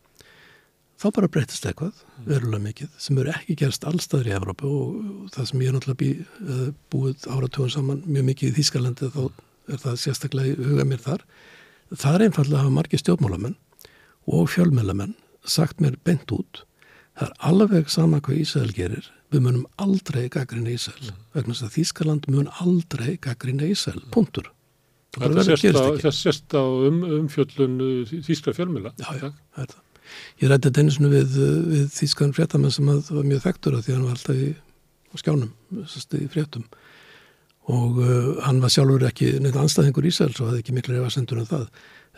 þá 1.00 1.06
bara 1.16 1.30
breytist 1.32 1.66
eitthvað 1.68 2.02
verulega 2.26 2.64
mikið 2.66 2.96
sem 3.00 3.20
eru 3.22 3.32
ekki 3.32 3.56
gerst 3.62 3.86
allstaður 3.88 4.30
í 4.30 4.34
Evrópu 4.36 4.70
og 4.70 5.30
það 5.34 5.48
sem 5.50 5.64
ég 5.64 5.70
er 5.70 5.76
náttúrulega 5.76 6.00
bí, 6.02 6.10
búið 6.92 7.28
áratugum 7.32 7.72
saman 7.72 8.02
mjög 8.06 8.26
mikið 8.30 8.50
í 8.50 8.56
Þýskalandi 8.58 9.10
þá 9.14 9.22
er 9.70 9.82
það 9.84 10.00
sérstaklega 10.02 10.52
í 10.52 10.68
huga 10.70 10.86
mér 10.88 11.02
þar. 11.04 11.24
Það 11.90 12.16
er 12.16 12.24
einfallega 12.26 12.58
að 12.58 12.64
hafa 12.64 12.76
margi 12.76 13.00
stjórnmálamenn 13.00 13.56
og 14.30 14.50
fjölmjölamenn 14.52 15.16
sagt 15.48 15.80
mér 15.80 15.96
bent 16.04 16.30
út 16.36 16.64
það 17.16 17.26
er 17.26 17.34
alveg 17.50 17.90
sama 17.92 18.20
hvað 18.24 18.44
Ísæl 18.44 18.70
gerir 18.76 19.10
við 19.30 19.44
munum 19.44 19.66
aldrei 19.80 20.28
gaggrina 20.32 20.72
Ísæl 20.74 20.96
mm. 21.00 21.20
vegna 21.36 21.54
þess 21.54 21.66
að 21.66 21.76
Þýskaland 21.76 22.30
mun 22.32 22.48
aldrei 22.62 23.14
gaggrina 23.22 23.68
Ísæl, 23.68 24.00
punktur 24.14 24.50
Það 25.10 25.40
sést 25.42 25.64
gerist 25.66 26.54
á, 26.54 26.62
á 26.62 26.64
um, 26.86 27.00
umfjöllun 27.02 27.80
uh, 27.82 28.10
þýskra 28.22 28.54
fjölmjöla. 28.54 28.92
Já, 29.00 29.08
já, 29.18 29.32
það 29.56 29.64
er 29.64 29.72
það. 29.72 29.80
Ég 30.40 30.50
rætti 30.50 30.68
þetta 30.68 30.84
einu 30.84 30.94
sinni 30.94 31.12
við, 31.12 31.38
uh, 31.38 31.54
við 31.70 31.86
þýskan 31.94 32.34
fréttamenn 32.36 32.74
sem 32.74 32.90
að 32.90 33.12
var 33.16 33.28
mjög 33.28 33.46
þekktur 33.46 33.76
að 33.76 33.86
því 33.86 33.92
að 33.92 33.98
hann 33.98 34.08
var 34.08 34.18
alltaf 34.18 34.40
í 34.40 34.50
skjánum, 35.20 35.54
í 36.20 36.28
fréttum. 36.30 36.66
Og 37.70 38.02
uh, 38.02 38.28
hann 38.46 38.60
var 38.62 38.74
sjálfur 38.74 39.06
ekki 39.10 39.32
neitt 39.42 39.58
anstæðingur 39.60 40.08
Ísæls 40.10 40.38
og 40.40 40.50
hafði 40.50 40.62
ekki 40.64 40.76
miklu 40.76 40.96
reyfasendur 40.96 41.42
en 41.42 41.50
það. 41.50 41.66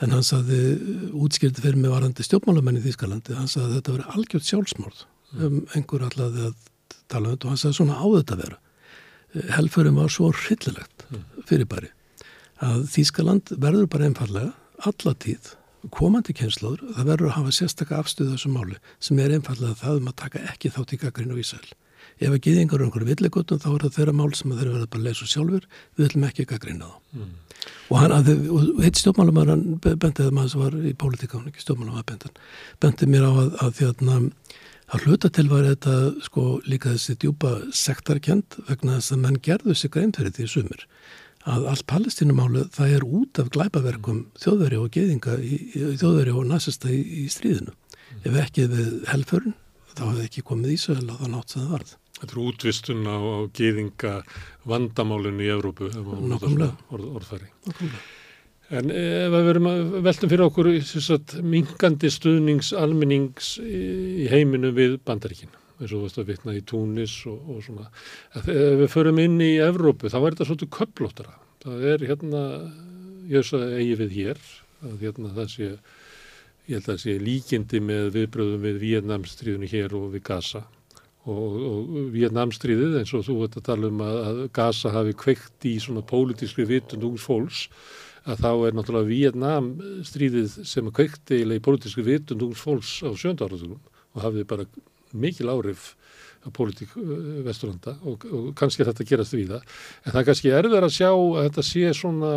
En 0.03 0.15
hann 0.17 0.27
saði 0.27 0.61
útskýrti 1.13 1.63
fyrir 1.63 1.79
mig 1.79 1.93
varandi 1.93 2.25
stjórnmálamenn 2.25 2.81
í 2.81 2.85
Þýskalandi 2.87 3.37
hann 3.37 3.51
saði 3.51 3.69
að 3.69 3.75
þetta 3.79 3.97
veri 3.97 4.13
algjört 4.17 4.49
sjálfsmórð 4.49 5.03
um 5.39 5.59
einhver 5.77 6.07
allaði 6.09 6.47
að 6.49 6.69
tala 7.13 7.29
um 7.29 7.35
þetta. 7.35 7.49
Og 7.49 7.53
hann 7.53 7.61
saði 7.61 7.79
svona 7.79 7.99
á 8.01 8.07
þetta 8.17 8.39
vera. 8.41 8.59
Helförum 9.57 10.01
var 10.01 10.13
svo 10.13 10.31
hryllilegt 10.37 11.07
fyrirbæri 11.49 11.93
að 12.63 12.85
Þýskaland 12.93 13.55
verður 13.61 13.89
bara 13.91 14.09
einfallega 14.09 14.53
alla 14.87 15.15
tíð 15.19 15.55
komandi 15.91 16.35
kynnslóður, 16.37 16.83
það 16.97 17.09
verður 17.11 17.31
að 17.31 17.37
hafa 17.39 17.55
sérstakka 17.57 18.01
afstöðu 18.01 18.37
þessu 18.37 18.51
máli 18.53 18.77
sem 19.03 19.19
er 19.23 19.35
einfallega 19.37 19.79
það 19.81 20.01
um 20.01 20.11
að 20.13 20.19
taka 20.23 20.43
ekki 20.53 20.73
þátt 20.75 20.95
í 20.95 21.01
gaggrinu 21.03 21.39
í 21.39 21.43
Ísæl. 21.43 21.65
Ef 22.23 22.31
að 22.31 22.43
geðingar 22.45 22.79
eru 22.79 22.89
einhverju 22.89 23.09
villigutum 23.09 23.61
þá 23.63 23.69
er 23.73 23.85
það 23.85 23.97
þeirra 23.97 24.15
mál 24.19 24.35
sem 24.37 24.53
þeir 24.53 24.73
verða 24.73 24.91
bara 24.93 25.01
að 25.01 25.07
leysa 25.09 25.29
sjálfur, 25.31 25.69
við 25.97 26.09
ætlum 26.09 26.27
ekki 26.29 26.47
gaggrina 26.51 26.91
þá. 26.91 26.99
Mm. 27.19 27.33
Og 27.93 27.97
hann, 27.99 28.15
að, 28.15 28.31
og 28.51 28.83
heitt 28.83 28.99
stjórnmálumar, 28.99 29.51
hann 29.53 29.65
bendið 29.83 30.27
að 30.27 30.37
maður 30.37 30.53
sem 30.53 30.63
var 30.63 30.77
í 30.79 30.93
pólitíka, 30.99 31.39
hann 31.39 31.51
ekki 31.51 31.65
stjórnmálumar 31.65 32.07
bendan, 32.09 32.37
bendið 32.83 33.13
mér 33.13 33.27
á 33.27 33.33
að, 33.33 33.51
að 33.63 33.75
því 33.79 33.89
að, 33.89 34.31
að 34.93 35.07
hluta 35.07 35.31
til 35.33 35.47
var 35.51 35.69
þetta 35.71 35.97
sko 36.27 36.47
líka 36.69 36.95
þessi 36.95 37.19
djúpa 37.23 37.53
sektarkend 37.75 38.59
vegna 38.69 38.99
þess 38.99 39.15
að 39.15 39.23
menn 39.27 39.43
gerðu 39.47 39.77
sig 39.79 39.95
grein 39.95 40.15
fyrir 40.17 40.35
því 40.37 40.49
sumir 40.53 40.87
að 41.49 41.67
allt 41.73 41.87
palestinumálu 41.91 42.67
það 42.75 42.95
er 42.97 43.07
út 43.07 43.41
af 43.43 43.51
glæpaverkum 43.55 44.21
þjóðveri 44.41 44.79
og 44.79 44.93
geðinga 44.95 45.37
þjóðveri 46.01 46.35
og 46.37 46.47
næsasta 46.51 46.93
í, 46.93 47.01
í 47.23 47.27
stríðinu. 47.33 47.75
Ef 48.23 48.39
ekki 48.45 48.69
við 48.71 48.91
helförun, 49.11 49.57
þá 49.97 50.05
hefði 50.05 50.27
ekki 50.29 50.45
komið 50.47 50.75
Ísrael 50.77 51.09
á 51.11 51.15
það 51.19 51.31
nátt 51.35 51.55
sem 51.55 51.63
það 51.65 51.77
varð. 51.77 51.95
Þetta 52.23 52.37
er 52.37 52.43
útvistun 52.45 53.07
á, 53.11 53.17
á 53.19 53.39
geðinga 53.59 54.13
vandamálinu 54.71 55.43
í 55.43 55.49
Evrópu, 55.51 55.89
orðfæri. 56.93 57.49
En 58.73 58.93
ef 58.95 59.33
við 59.35 59.49
verum 59.51 59.67
að 59.69 59.97
veltum 60.07 60.31
fyrir 60.31 60.47
okkur 60.47 60.71
sagt, 60.87 61.35
mingandi 61.43 62.13
stuðnings 62.13 62.71
almennings 62.79 63.57
í 63.61 64.31
heiminu 64.31 64.71
við 64.77 65.01
bandaríkinu 65.05 65.62
eins 65.79 65.93
og 65.93 65.97
þú 65.97 66.03
veist 66.05 66.21
að 66.21 66.29
vitna 66.33 66.57
í 66.57 66.65
Túnis 66.69 67.15
og, 67.31 67.39
og 67.53 67.63
svona. 67.65 67.89
Ef 68.39 68.51
við 68.51 68.87
förum 68.93 69.21
inn 69.23 69.39
í 69.43 69.53
Evrópu 69.63 70.11
þá 70.13 70.19
er 70.21 70.29
þetta 70.35 70.49
svolítið 70.51 70.73
köplóttara. 70.77 71.35
Það 71.63 71.89
er 71.93 72.05
hérna, 72.11 72.43
ég 73.31 73.41
veist 73.41 73.57
að 73.59 73.75
eigi 73.79 73.97
við 74.03 74.15
hér, 74.19 74.45
að 74.83 75.07
hérna 75.07 75.33
það 75.39 75.51
sé, 75.55 75.73
ég 76.69 76.77
held 76.77 76.85
að 76.85 76.93
það 76.93 77.03
sé 77.05 77.17
líkindi 77.23 77.83
með 77.89 78.13
viðbröðum 78.19 78.69
við 78.69 78.79
Vietnamstríðinu 78.87 79.73
hér 79.73 79.99
og 79.99 80.07
við 80.15 80.25
Gaza. 80.29 80.65
Og, 81.23 81.59
og 81.69 81.91
Vietnamstríðið 82.17 82.97
eins 82.99 83.13
og 83.15 83.27
þú 83.29 83.37
veit 83.45 83.59
að 83.61 83.69
tala 83.69 83.91
um 83.93 84.01
að, 84.03 84.17
að 84.27 84.41
Gaza 84.59 84.91
hafi 84.91 85.13
kveikt 85.15 85.69
í 85.71 85.77
svona 85.83 86.03
pólitískri 86.03 86.67
vitund 86.67 87.07
úrs 87.07 87.29
fólks 87.29 87.69
að 88.23 88.43
þá 88.43 88.51
er 88.53 88.75
náttúrulega 88.77 89.11
Vietnamstríðið 89.11 90.57
sem 90.67 90.91
kveikti 90.95 91.41
í 91.43 91.63
pólitískri 91.63 92.05
vitund 92.07 92.43
úrs 92.47 92.63
fólks 92.63 92.97
á 93.07 93.11
sjöndarátugum 93.19 93.79
og 93.79 94.25
hafði 94.25 94.45
bara 94.51 94.67
mikil 95.13 95.53
áhrif 95.53 95.93
á 96.43 96.49
pólitík 96.51 96.91
vesturlanda 97.47 97.95
og, 98.03 98.25
og 98.27 98.47
kannski 98.59 98.87
þetta 98.87 99.07
gerast 99.07 99.35
við 99.37 99.53
það. 99.55 99.67
En 100.03 100.15
það 100.15 100.21
er 100.21 100.29
kannski 100.29 100.55
erður 100.59 100.87
að 100.87 100.95
sjá 100.97 101.11
að 101.13 101.43
þetta 101.47 101.65
sé 101.69 101.93
svona 101.97 102.33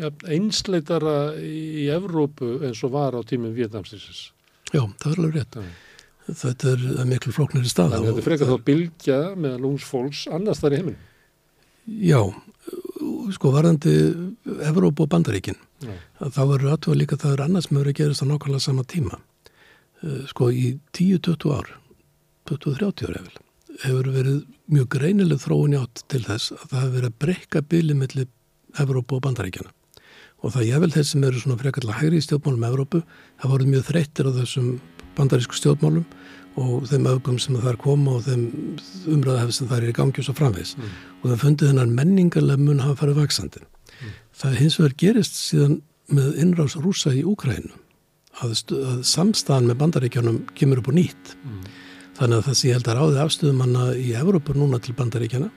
ja, 0.00 0.10
einsleitara 0.34 1.16
í 1.38 1.86
Evrópu 1.94 2.56
eins 2.66 2.82
og 2.86 2.94
var 2.96 3.14
á 3.14 3.20
tímum 3.26 3.54
Vietnamstrísins. 3.56 4.30
Já, 4.72 4.82
það 4.82 5.12
er 5.12 5.20
alveg 5.20 5.36
rétt. 5.38 5.60
Já. 5.60 5.84
Þetta 6.26 6.72
er 6.72 7.06
miklu 7.06 7.36
flóknir 7.36 7.66
í 7.66 7.70
stað. 7.70 7.94
Þannig 7.94 8.08
að 8.08 8.16
þetta 8.16 8.26
frekar 8.26 8.50
þá 8.50 8.66
bylgja 8.66 9.20
meðan 9.38 9.68
ungs 9.70 9.86
fólks 9.86 10.24
annars 10.26 10.62
þar 10.62 10.74
í 10.74 10.80
heiminn. 10.80 10.98
Já, 11.86 12.20
sko 13.36 13.54
varðandi 13.54 13.94
Evrópu 14.66 15.06
og 15.06 15.12
Bandaríkin. 15.12 15.60
Já. 15.86 15.94
Þá 16.18 16.42
verður 16.42 16.72
aðtöfa 16.74 16.98
líka 16.98 17.20
það 17.22 17.36
er 17.36 17.46
annars 17.46 17.70
með 17.70 17.84
verið 17.84 17.94
að 17.94 18.00
gerast 18.00 18.26
á 18.26 18.30
nákvæmlega 18.32 18.66
sama 18.66 18.86
tíma 18.90 19.20
sko 20.30 20.50
í 20.52 20.76
10-20 20.96 21.54
ár 21.56 21.72
20-30 22.50 23.10
ár 23.10 23.20
efil 23.20 23.42
hefur 23.82 24.10
verið 24.12 24.42
mjög 24.72 24.88
greinileg 24.96 25.40
þróun 25.42 25.78
átt 25.80 26.04
til 26.10 26.22
þess 26.24 26.52
að 26.56 26.68
það 26.70 26.80
hefur 26.80 26.94
verið 26.96 27.10
að 27.10 27.18
breyka 27.24 27.62
bylið 27.72 28.00
mellir 28.02 28.28
Evrópu 28.76 29.16
og 29.16 29.24
Bandaríkjana 29.24 29.72
og 30.44 30.52
það 30.54 30.68
ég 30.68 30.82
vel 30.82 30.92
þeir 30.92 31.08
sem 31.08 31.24
eru 31.26 31.40
svona 31.42 31.58
frekarlega 31.60 32.00
hægri 32.00 32.20
í 32.20 32.26
stjórnmálum 32.26 32.66
Evrópu 32.68 33.02
hafa 33.40 33.52
voruð 33.52 33.72
mjög 33.72 33.86
þreyttir 33.90 34.28
á 34.28 34.32
þessum 34.36 34.68
bandarísku 35.16 35.56
stjórnmálum 35.56 36.04
og 36.56 36.86
þeim 36.88 37.08
öfgum 37.10 37.38
sem 37.40 37.56
það 37.56 37.72
er 37.72 37.80
koma 37.80 38.16
og 38.16 38.26
þeim 38.26 38.44
umræðahef 39.12 39.52
sem 39.52 39.68
það 39.68 39.78
er 39.78 39.88
í 39.90 39.96
gangi 39.96 40.22
og 40.22 40.28
svo 40.28 40.36
framvegs 40.36 40.76
mm. 40.76 40.92
og 41.20 41.26
það 41.30 41.42
fundið 41.42 41.72
hennar 41.72 41.90
menningarlega 41.98 42.62
mun 42.62 42.80
hafa 42.84 43.00
farið 43.02 43.20
vaksandi. 43.20 43.64
Mm. 43.64 44.14
Það 44.40 44.56
hins 44.62 44.78
vegar 44.80 44.94
gerist 45.02 45.36
síðan 45.40 45.76
með 46.16 46.40
innrás 46.44 46.76
rúsa 46.80 47.12
í 47.12 47.24
Úkrænu 47.28 47.74
að, 48.42 48.56
að 48.76 49.02
samstæðan 49.08 49.70
með 49.70 49.80
bandaríkjanum 49.82 50.40
kemur 50.58 50.82
upp 50.82 50.90
á 50.90 50.98
nýtt. 50.98 51.36
Mm. 51.42 51.60
Þannig 52.16 52.38
að 52.38 52.48
það 52.48 52.58
sé 52.60 52.72
held 52.72 52.90
að 52.90 52.98
ráði 53.00 53.22
afstöðumanna 53.22 53.86
í 54.00 54.10
Evrópur 54.16 54.58
núna 54.58 54.80
til 54.82 54.96
bandaríkjana 54.96 55.50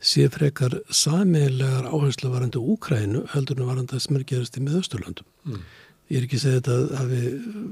sé 0.00 0.24
frekar 0.32 0.78
samilegar 0.88 1.90
áherslu 1.92 2.30
varandi 2.32 2.60
Úkrænu 2.60 3.26
heldur 3.34 3.60
en 3.60 3.68
varandi 3.68 3.98
að 3.98 4.04
sem 4.06 4.16
er 4.16 4.24
gerast 4.28 4.56
í 4.56 4.64
miðausturlöndum. 4.64 5.26
Mm. 5.44 5.64
Ég 6.10 6.18
er 6.18 6.26
ekki 6.26 6.38
að 6.40 6.42
segja 6.42 6.60
þetta 6.60 7.00
að 7.00 7.10
við 7.14 7.26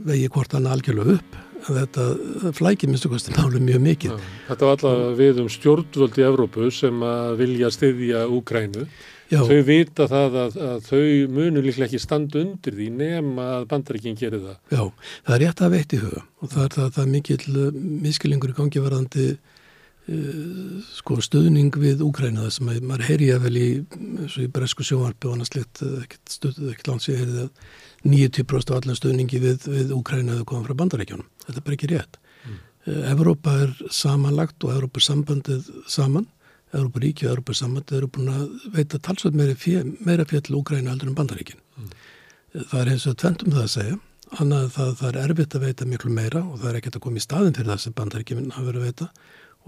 vegi 0.07 0.27
hvort 0.35 0.53
hann 0.55 0.69
algjörlega 0.71 1.15
upp 1.17 1.39
en 1.59 1.79
þetta 1.81 2.53
flækir 2.55 2.91
minnstu 2.93 3.11
máli 3.11 3.63
mjög 3.65 3.81
mikið. 3.87 4.27
Þetta 4.47 4.69
var 4.69 4.77
alltaf 4.77 5.17
við 5.19 5.41
um 5.43 5.49
stjórnvöld 5.51 6.21
í 6.21 6.27
Evrópu 6.29 6.69
sem 6.71 7.01
að 7.03 7.33
vilja 7.41 7.73
styðja 7.75 8.27
Úkrænu. 8.37 8.85
Já. 9.29 9.43
Þau 9.45 9.59
vita 9.67 10.07
það 10.09 10.37
að, 10.41 10.55
að 10.65 10.87
þau 10.87 11.03
munur 11.37 11.67
líklega 11.67 11.89
ekki 11.91 12.01
standa 12.01 12.41
undir 12.41 12.77
því 12.79 12.87
nema 12.97 13.45
að 13.59 13.67
bandaríkinn 13.69 14.17
gerir 14.17 14.41
það. 14.41 14.57
Já, 14.73 15.11
það 15.27 15.35
er 15.35 15.43
rétt 15.45 15.63
að 15.65 15.75
veitt 15.75 15.93
í 15.93 16.01
huga 16.01 16.23
og 16.25 16.53
það 16.55 16.63
er, 16.65 16.75
það, 16.77 16.89
það 16.97 17.11
mikil 17.13 17.65
miskilingur 18.07 18.55
í 18.55 18.57
gangi 18.57 18.83
varandi 18.85 19.27
uh, 19.35 20.79
sko, 20.97 21.19
stuðning 21.27 21.77
við 21.83 22.07
Úkræna 22.07 22.47
það 22.47 22.55
sem 22.57 22.71
að, 22.73 22.79
maður 22.89 23.05
heyri 23.11 23.29
að 23.35 23.45
vel 23.45 23.61
í, 23.61 23.69
í 24.47 24.49
bresku 24.55 24.89
sjónvarpi 24.89 25.29
og 25.29 25.37
annars 25.37 25.53
slikt 25.53 25.85
ekkert 25.85 26.35
stuðuð, 26.39 26.73
ekkert 26.73 26.91
lands 26.95 27.11
ég 27.13 27.21
heyrið 27.21 27.45
að 27.45 27.77
90% 28.09 28.73
af 28.73 28.81
allan 28.81 29.01
stuðningi 29.03 29.43
við, 29.45 29.69
við 29.69 29.93
Úkræna 29.99 30.39
hefur 30.39 30.49
komið 30.55 30.71
frá 30.71 30.81
bandaríkjónum. 30.81 31.29
Þetta 31.45 31.61
er 31.61 31.69
bara 31.69 31.77
ekki 31.77 31.93
rétt. 31.93 32.19
Mm. 32.47 32.59
Evrópa 33.13 33.61
er 33.67 33.77
samanlagt 33.93 34.65
og 34.65 34.73
Evrópa 34.73 35.03
er 35.03 35.09
sambandið 35.11 35.71
saman. 35.91 36.29
Evrópa 36.73 37.03
ríki 37.03 37.27
og 37.27 37.33
Evrópa 37.33 37.57
sambandið 37.57 37.99
eru 37.99 38.11
búin 38.13 38.31
að 38.33 38.45
veita 38.75 39.01
talsveit 39.01 39.37
meira, 39.39 40.27
fjall 40.29 40.59
Úkræna 40.61 40.93
heldur 40.93 41.11
en 41.11 41.17
bandaríkin. 41.19 41.61
Mm. 41.79 41.91
Það 42.59 42.81
er 42.81 42.93
eins 42.93 43.07
og 43.09 43.19
tventum 43.21 43.55
það 43.55 43.65
að 43.65 43.75
segja. 43.75 43.99
Annað 44.43 44.71
það, 44.75 44.95
það 45.01 45.09
er 45.09 45.21
erfitt 45.25 45.57
að 45.57 45.65
veita 45.65 45.89
miklu 45.89 46.13
meira 46.13 46.43
og 46.45 46.59
það 46.61 46.71
er 46.71 46.81
ekkert 46.81 46.99
að 46.99 47.05
koma 47.07 47.21
í 47.21 47.25
staðin 47.25 47.57
fyrir 47.57 47.73
það 47.73 47.85
sem 47.85 47.97
bandaríkinn 48.01 48.51
hafa 48.57 48.67
verið 48.69 48.83
að 48.83 48.91
veita. 48.91 49.09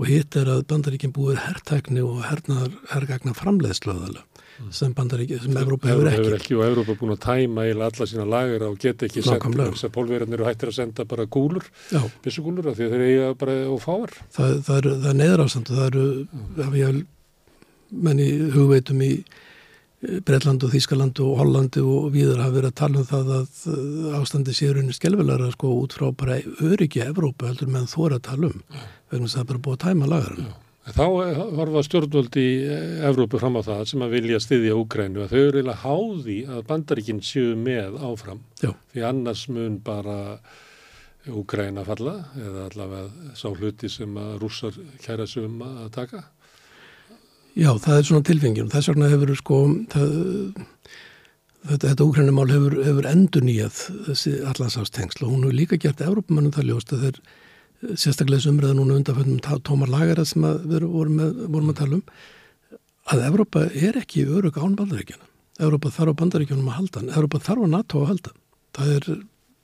Og 0.00 0.08
hitt 0.08 0.36
er 0.40 0.50
að 0.52 0.66
bandaríkinn 0.68 1.14
búir 1.16 1.40
herrtækni 1.40 2.04
og 2.04 2.20
herrgagna 2.28 3.36
framleiðslöðalega 3.36 4.29
sem 4.74 4.94
bandaríki, 4.96 5.38
sem 5.42 5.56
Evrópa 5.60 5.90
hefur 5.90 6.08
ekki. 6.10 6.22
Hefur 6.22 6.36
ekki 6.38 6.56
og 6.58 6.64
Evrópa 6.66 6.96
búin 7.00 7.14
að 7.14 7.20
tæma 7.26 7.66
eða 7.70 7.90
alla 7.90 8.08
sína 8.12 8.26
lager 8.28 8.64
og 8.68 8.78
geta 8.82 9.08
ekki 9.08 9.24
senda, 9.26 9.68
þess 9.70 9.88
að 9.88 9.94
pólverðarnir 9.96 10.40
eru 10.40 10.48
hættir 10.48 10.72
að 10.72 10.78
senda 10.78 11.06
bara 11.10 11.26
gúlur, 11.26 11.68
byssugúlur 12.24 12.70
af 12.70 12.78
því 12.78 12.88
að 12.88 12.96
þeir 12.96 13.06
eiga 13.08 13.30
bara 13.40 13.58
og 13.70 13.82
fáar. 13.84 14.16
Það, 14.36 14.56
það 14.68 14.80
er, 14.80 14.90
er 15.10 15.20
neðrástand 15.20 15.70
og 15.70 15.80
það 15.80 15.86
eru, 15.90 16.08
ef 16.66 16.80
ég 16.80 17.00
menn 18.08 18.22
í 18.22 18.30
hugveitum 18.54 19.06
í 19.06 19.12
Breitland 20.00 20.62
og 20.64 20.72
Þískaland 20.72 21.18
og 21.20 21.34
Hollandi 21.42 21.82
og 21.84 22.06
viður 22.14 22.40
hafa 22.40 22.54
verið 22.54 22.70
að 22.70 22.78
tala 22.78 23.02
um 23.02 23.08
það 23.10 23.32
að 23.36 24.14
ástandi 24.16 24.54
sérunni 24.56 24.94
skelvelara 24.96 25.50
sko 25.52 25.74
út 25.82 25.92
frá 25.98 26.06
bara 26.16 26.38
öryggi 26.64 27.02
Evrópa 27.04 27.50
heldur 27.50 27.68
meðan 27.68 27.90
þú 27.90 28.06
er 28.06 28.16
að 28.16 28.22
tala 28.30 28.48
um 28.48 28.62
vegna 29.12 29.28
það 29.28 29.42
er 29.42 29.48
bara 29.50 29.62
búið 29.66 29.76
að 29.76 29.84
tæma 29.84 30.08
lagarinn. 30.08 30.52
Þá 30.90 31.04
horfa 31.58 31.82
stjórnvöld 31.86 32.36
í 32.40 32.48
Evrópu 33.06 33.38
fram 33.40 33.58
á 33.58 33.62
það 33.62 33.84
sem 33.90 34.02
að 34.04 34.14
vilja 34.16 34.40
styðja 34.42 34.78
Úkrænu 34.80 35.22
að 35.24 35.32
þau 35.32 35.40
eru 35.40 35.60
eiginlega 35.60 35.82
háði 35.84 36.38
að 36.50 36.64
bandaríkinn 36.70 37.22
séu 37.24 37.54
með 37.58 37.98
áfram 38.00 38.42
Já. 38.62 38.72
því 38.94 39.04
annars 39.10 39.44
mun 39.52 39.78
bara 39.86 40.18
Úkræna 41.30 41.84
falla 41.84 42.16
eða 42.40 42.66
allavega 42.70 43.34
sá 43.36 43.48
hluti 43.52 43.90
sem 43.92 44.14
að 44.18 44.38
rússar 44.40 44.78
kæra 45.04 45.26
sig 45.28 45.44
um 45.44 45.60
að 45.66 45.90
taka. 45.98 46.24
Já, 47.58 47.74
það 47.76 47.98
er 47.98 48.08
svona 48.08 48.26
tilfengið 48.26 48.64
og 48.64 48.72
þess 48.72 48.90
vegna 48.92 49.10
hefur 49.10 49.34
sko 49.36 49.58
það, 49.92 50.16
þetta, 51.66 51.84
þetta 51.90 52.06
Úkrænumál 52.06 52.48
hefur, 52.50 52.76
hefur 52.86 53.08
endur 53.10 53.46
nýjað 53.46 53.82
allansástengsl 54.54 55.26
og 55.26 55.34
hún 55.34 55.44
hefur 55.44 55.58
líka 55.58 55.80
gert 55.82 56.02
Evrópumannum 56.06 56.54
það 56.56 56.70
ljóst 56.70 56.94
að 56.96 57.06
þeir 57.06 57.22
sérstaklega 57.94 58.50
umræða 58.50 58.76
núna 58.76 58.98
undanfjöndum 59.00 59.62
tómar 59.64 59.90
lagara 59.90 60.24
sem 60.28 60.44
við 60.44 60.84
vorum, 60.84 61.16
með, 61.20 61.42
vorum 61.48 61.72
að 61.72 61.80
tala 61.80 61.98
um 61.98 62.04
að 63.10 63.24
Evrópa 63.26 63.64
er 63.74 63.98
ekki 63.98 64.26
örug 64.28 64.58
án 64.60 64.76
bandaríkjana. 64.78 65.26
Európa 65.60 65.90
þarf 65.92 66.14
á 66.14 66.20
bandaríkjónum 66.20 66.68
að 66.70 66.76
halda 66.78 67.00
hann, 67.00 67.12
Európa 67.16 67.40
þarf 67.42 67.64
á 67.64 67.74
NATO 67.74 68.02
að 68.02 68.10
halda 68.12 68.34
það 68.76 68.92
er 68.96 69.08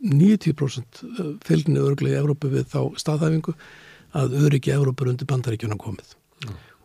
90% 0.06 1.02
fylgni 1.46 1.80
örglega 1.80 2.18
í 2.18 2.20
Európa 2.20 2.50
við 2.52 2.66
þá 2.72 2.80
staðhæfingu 3.00 3.54
að 4.16 4.36
öryggi 4.44 4.74
Európa 4.74 5.06
undir 5.08 5.28
bandaríkjónum 5.30 5.80
komið. 5.80 6.16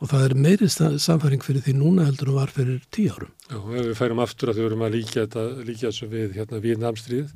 Og 0.02 0.10
það 0.10 0.24
er 0.26 0.36
meiri 0.46 0.68
samfæring 0.72 1.44
fyrir 1.46 1.64
því 1.66 1.76
núna 1.78 2.08
heldur 2.08 2.32
en 2.32 2.38
var 2.40 2.54
fyrir 2.54 2.82
tíu 2.94 3.14
árum. 3.14 3.32
Já, 3.52 3.58
ef 3.60 3.86
við 3.86 3.98
færum 4.00 4.24
aftur 4.24 4.52
að 4.52 4.60
við 4.60 4.68
verum 4.68 4.86
að 4.88 4.98
líka 4.98 5.26
þessu 5.86 6.10
við 6.12 6.38
hérna 6.40 6.62
Vínamstríð 6.64 7.34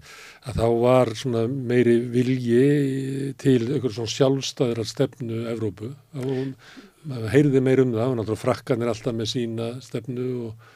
að 0.50 0.62
þá 0.62 0.68
var 0.82 1.14
svona 1.20 1.46
meiri 1.52 1.98
vilji 2.14 3.34
til 3.42 3.60
einhverjum 3.68 3.98
svona 4.00 4.16
sjálfstæðra 4.16 4.88
stefnu 4.90 5.44
Európu 5.54 5.92
og 6.18 6.56
maður 7.06 7.36
heyrði 7.36 7.62
meir 7.62 7.84
um 7.84 7.94
það 7.94 8.08
og 8.08 8.18
náttúrulega 8.20 8.46
frakkan 8.48 8.82
er 8.82 8.94
alltaf 8.94 9.14
með 9.14 9.32
sína 9.36 9.70
stefnu 9.86 10.32
og 10.48 10.72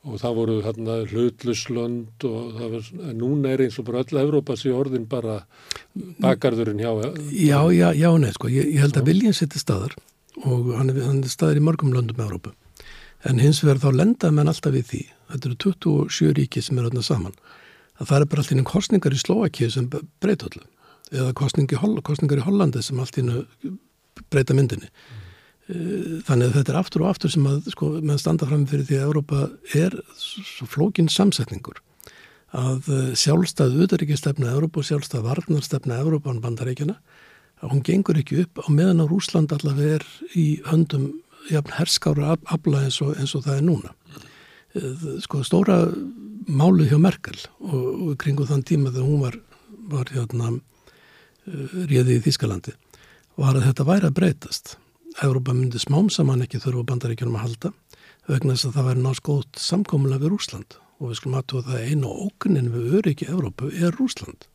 og 0.00 0.16
það 0.16 0.36
voru 0.38 0.54
hérna 0.64 0.94
hlutluslönd 1.10 2.24
og 2.24 2.52
það 2.56 2.70
var, 2.74 2.86
núna 3.18 3.50
er 3.52 3.64
eins 3.66 3.76
og 3.80 3.84
bara 3.90 4.00
öll 4.00 4.20
Evrópa 4.22 4.56
sé 4.56 4.72
orðin 4.72 5.04
bara 5.08 5.42
bakarðurinn 6.24 6.80
hjá 6.80 6.92
Já, 7.28 7.60
já, 7.68 7.90
já, 7.92 8.08
nei, 8.16 8.30
sko, 8.32 8.48
ég, 8.48 8.70
ég 8.76 8.80
held 8.80 8.96
að 8.96 9.10
viljinn 9.10 9.36
setja 9.36 9.60
staðar 9.60 9.98
og 10.48 10.72
hann 10.78 10.92
er, 10.92 11.00
hann 11.04 11.22
er 11.22 11.32
staðar 11.32 11.60
í 11.60 11.64
mörgum 11.64 11.94
löndum 11.94 12.20
Evrópu. 12.22 12.52
En 13.28 13.40
hins 13.42 13.60
vegar 13.64 13.82
þá 13.82 13.90
lenda 14.00 14.30
menn 14.32 14.48
alltaf 14.48 14.72
við 14.74 14.86
því 14.90 15.02
þetta 15.30 15.50
eru 15.50 15.58
27 15.66 16.36
ríki 16.38 16.62
sem 16.64 16.78
er 16.80 16.88
öllna 16.88 17.02
saman 17.04 17.36
að 18.00 18.08
það 18.08 18.16
er 18.16 18.28
bara 18.32 18.42
alltaf 18.42 18.56
einn 18.56 18.68
kostningar 18.68 19.14
í 19.14 19.20
Slovakíu 19.20 19.70
sem 19.72 19.88
breyta 20.22 20.48
allir 20.48 20.68
eða 21.10 21.34
kostningar 21.36 22.40
í 22.40 22.46
Hollandi 22.46 22.82
sem 22.84 23.00
alltaf 23.02 23.44
breyta 24.30 24.54
myndinni. 24.56 24.88
Eh, 25.70 26.18
þannig 26.26 26.50
að 26.50 26.56
þetta 26.58 26.72
er 26.72 26.80
aftur 26.80 27.04
og 27.04 27.12
aftur 27.12 27.32
sem 27.32 27.46
að 27.46 27.70
sko, 27.74 27.92
með 28.02 28.20
standa 28.22 28.48
fram 28.48 28.66
fyrir 28.66 28.86
því 28.88 28.98
að 28.98 29.06
Európa 29.06 29.42
er 29.76 29.96
svo 30.18 30.66
flókin 30.70 31.10
samsetningur 31.12 31.80
að 32.56 32.88
eh, 32.90 33.10
sjálfstæð 33.18 33.76
auðaríkistefna 33.78 34.54
Európa 34.54 34.80
og 34.80 34.88
sjálfstæð 34.88 35.26
varnarstefna 35.28 36.00
Európa 36.02 36.32
án 36.32 36.42
bandaríkjana 36.42 36.96
að 37.60 37.74
hún 37.74 37.84
gengur 37.86 38.20
ekki 38.20 38.42
upp 38.44 38.62
á 38.64 38.68
meðan 38.72 39.02
á 39.04 39.06
Rúsland 39.10 39.52
allavega 39.52 40.00
er 40.00 40.06
í 40.38 40.46
höndum 40.68 41.10
jafn, 41.50 41.74
herskára 41.76 42.36
afla 42.46 42.84
eins 42.86 43.00
og, 43.04 43.14
eins 43.18 43.34
og 43.36 43.44
það 43.46 43.60
er 43.60 43.66
núna 43.66 43.94
eh, 44.76 45.06
sko 45.24 45.44
stóra 45.46 45.82
málu 46.50 46.88
hjá 46.88 46.98
Merkel 47.00 47.38
og, 47.60 47.86
og 48.10 48.18
kringu 48.20 48.46
þann 48.48 48.66
tíma 48.66 48.92
þegar 48.92 49.08
hún 49.08 49.24
var, 49.24 49.40
var 49.90 50.12
hérna 50.14 50.54
réði 51.90 52.18
í 52.18 52.22
Þískalandi 52.24 52.76
var 53.40 53.56
að 53.56 53.66
þetta 53.70 53.88
væri 53.88 54.08
að 54.08 54.16
breytast 54.18 54.76
Európa 55.24 55.54
myndi 55.56 55.80
smám 55.82 56.10
saman 56.12 56.44
ekki 56.44 56.60
þurfa 56.62 56.86
bandaríkjunum 56.92 57.38
að 57.38 57.46
halda 57.46 57.72
vegna 58.30 58.54
þess 58.54 58.68
að 58.68 58.76
það 58.76 58.88
væri 58.88 59.02
náttúrulega 59.04 59.26
gótt 59.30 59.60
samkomulega 59.64 60.24
við 60.24 60.32
Rúsland 60.34 60.76
og 61.00 61.10
við 61.10 61.18
skulum 61.18 61.38
aðtóða 61.40 61.72
það 61.72 61.86
einu 61.88 62.12
ógunnin 62.26 62.72
við 62.74 62.96
öryggi 63.00 63.28
Európu 63.32 63.70
er 63.72 63.96
Rúsland. 63.96 64.46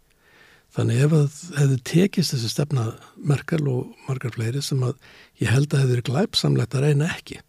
Þannig 0.76 1.01
ef 1.05 1.13
það 1.15 1.41
hefði 1.61 1.82
tekist 1.91 2.36
þessi 2.36 2.51
stefna 2.51 2.86
Merkel 3.15 3.63
og 3.71 4.07
margar 4.09 4.36
fleiri 4.36 4.63
sem 4.65 4.82
að 4.84 4.95
ég 5.39 5.51
held 5.53 5.71
að 5.71 5.86
hefði 5.86 6.07
glæpsamlegt 6.11 6.76
að 6.76 6.89
reyna 6.89 7.11
ekki 7.15 7.39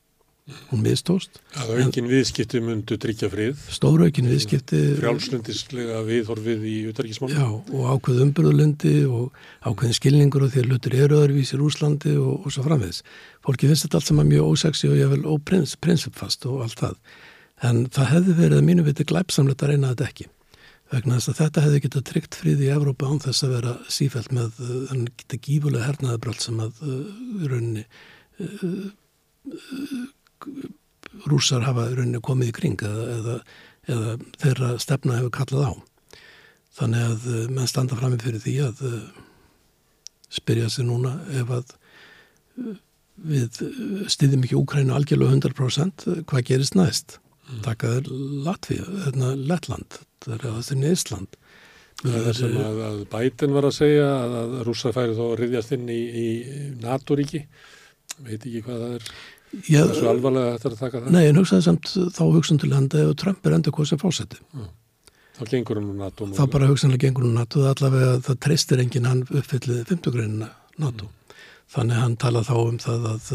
hún 0.70 0.82
miðstóst. 0.84 1.40
Það 1.54 1.70
var 1.70 1.80
engin 1.82 2.08
viðskipti 2.10 2.60
mundu 2.62 2.96
tryggja 3.02 3.28
frið. 3.32 3.62
Stóra 3.74 4.06
engin 4.06 4.28
viðskipti. 4.30 4.82
Frjálslundislega 5.00 6.02
viðhorfið 6.06 6.66
í 6.70 6.74
utarkismál. 6.92 7.32
Já 7.34 7.46
og 7.50 7.88
ákveð 7.90 8.22
umbyrðulendi 8.28 8.94
og 9.10 9.34
ákveðin 9.66 9.98
skilningur 9.98 10.46
og 10.46 10.54
því 10.54 10.62
að 10.62 10.70
lutur 10.70 10.96
eru 11.00 11.18
öðruvís 11.24 11.50
í 11.50 11.58
Rúslandi 11.58 12.14
og, 12.20 12.46
og 12.46 12.54
svo 12.54 12.66
framvegs. 12.66 13.02
Fólki 13.42 13.70
finnst 13.70 13.88
þetta 13.88 14.00
allt 14.00 14.10
saman 14.12 14.30
mjög 14.30 14.52
ósexi 14.52 14.92
og 14.92 15.00
ég 15.00 15.12
vil 15.16 15.26
óprinsipfast 15.26 16.46
og 16.46 16.62
allt 16.68 16.84
það. 16.84 16.96
En 17.66 17.84
það 17.90 18.12
hefði 18.14 18.38
verið 18.44 18.62
að 18.62 18.66
mínu 18.70 18.86
viti 18.86 19.08
glæpsamlegt 19.08 19.66
að 19.66 19.74
reyna 19.74 19.94
þetta 19.94 20.10
ekki. 20.12 20.30
Vegna 20.92 21.18
þess 21.18 21.32
að 21.32 21.40
þetta 21.40 21.64
hefði 21.64 21.82
getið 21.86 22.04
tryggt 22.10 22.36
frið 22.38 22.60
í 22.62 22.70
Evrópa 22.70 23.08
án 23.10 23.22
þess 23.24 23.42
að 23.42 23.54
vera 23.56 23.72
sífælt 23.90 24.30
með 24.36 24.60
uh, 24.62 24.92
þetta 24.92 25.42
gífulega 25.42 25.88
hernaðabröld 25.88 26.42
sem 26.44 26.60
að 26.62 26.82
uh, 26.86 26.94
rauninni 27.50 27.84
uh, 28.38 28.86
rússar 31.26 31.64
hafa 31.66 31.88
rauninni 31.90 32.22
komið 32.22 32.52
í 32.52 32.56
kring 32.56 32.86
eða, 32.86 33.04
eða, 33.16 33.36
eða 33.90 34.16
þeirra 34.42 34.72
stefna 34.82 35.18
hefur 35.20 35.34
kallað 35.40 35.68
á. 35.70 35.72
Þannig 36.76 37.04
að 37.10 37.28
eh, 37.32 37.44
menn 37.56 37.70
standa 37.70 37.96
fram 37.96 38.12
með 38.12 38.26
fyrir 38.26 38.42
því 38.44 38.56
að 38.66 38.82
uh, 38.84 38.96
spyrja 40.36 40.68
sig 40.72 40.84
núna 40.88 41.14
ef 41.40 41.52
að 41.56 41.70
uh, 42.60 42.74
við 43.26 43.62
stýðum 44.12 44.44
ekki 44.44 44.58
Úkrænu 44.58 44.92
algjörlega 44.92 45.38
100% 45.38 46.04
hvað 46.28 46.50
gerist 46.50 46.76
næst. 46.76 47.16
Mm. 47.46 47.62
Takkaður 47.64 48.10
Latvija, 48.44 48.84
hérna 49.06 49.32
Lettland, 49.38 50.00
það 50.26 50.36
er 50.36 50.46
að 50.50 50.58
það 50.58 50.76
er 50.76 50.96
Ísland. 50.96 51.38
Það 52.02 52.26
er 52.28 52.36
sem 52.36 52.56
að, 52.60 52.80
að 52.84 52.98
bætin 53.12 53.54
var 53.56 53.66
að 53.66 53.76
segja 53.78 54.08
að, 54.12 54.34
að 54.42 54.56
rússar 54.68 54.92
færi 54.92 55.16
þó 55.16 55.22
að 55.30 55.38
riðjast 55.40 55.72
inn 55.76 55.86
í, 55.88 56.00
í 56.06 56.26
NATO-ríki, 56.82 57.42
veit 58.20 58.40
ekki 58.42 58.62
hvað 58.66 58.82
það 58.82 58.96
er. 58.98 59.12
Já, 59.56 59.78
það 59.78 59.92
er 59.92 60.00
svo 60.00 60.10
alvarlega 60.10 60.50
að 60.50 60.56
þetta 60.56 60.68
er 60.68 60.74
að 60.74 60.82
taka 60.82 61.00
það. 61.00 61.14
Nei, 61.14 61.22
en 61.30 61.38
hugsaði 61.40 61.64
samt 61.64 61.92
þá 62.18 62.24
hugsun 62.34 62.60
til 62.60 62.72
handa 62.74 63.04
ef 63.06 63.14
Trump 63.22 63.48
er 63.48 63.56
enda 63.56 63.72
hvað 63.72 63.88
sem 63.92 64.02
fósetti. 64.02 64.40
Þá 65.36 65.42
gengur 65.52 65.80
hann 65.80 65.88
um 65.92 66.02
NATO. 66.02 66.28
Þá 66.36 66.44
bara 66.52 66.68
hugsanlega 66.68 67.06
gengur 67.06 67.24
hann 67.24 67.32
um 67.32 67.40
NATO, 67.40 67.64
allavega 67.70 68.18
það 68.26 68.42
treystir 68.44 68.82
enginn 68.82 69.08
hann 69.08 69.22
uppfyllið 69.30 69.86
50 69.88 70.16
greinina 70.16 70.50
NATO. 70.82 71.08
Mm. 71.08 71.40
Þannig 71.76 72.02
hann 72.02 72.18
talað 72.20 72.50
þá 72.50 72.56
um 72.60 72.78
það 72.82 73.08
að 73.14 73.32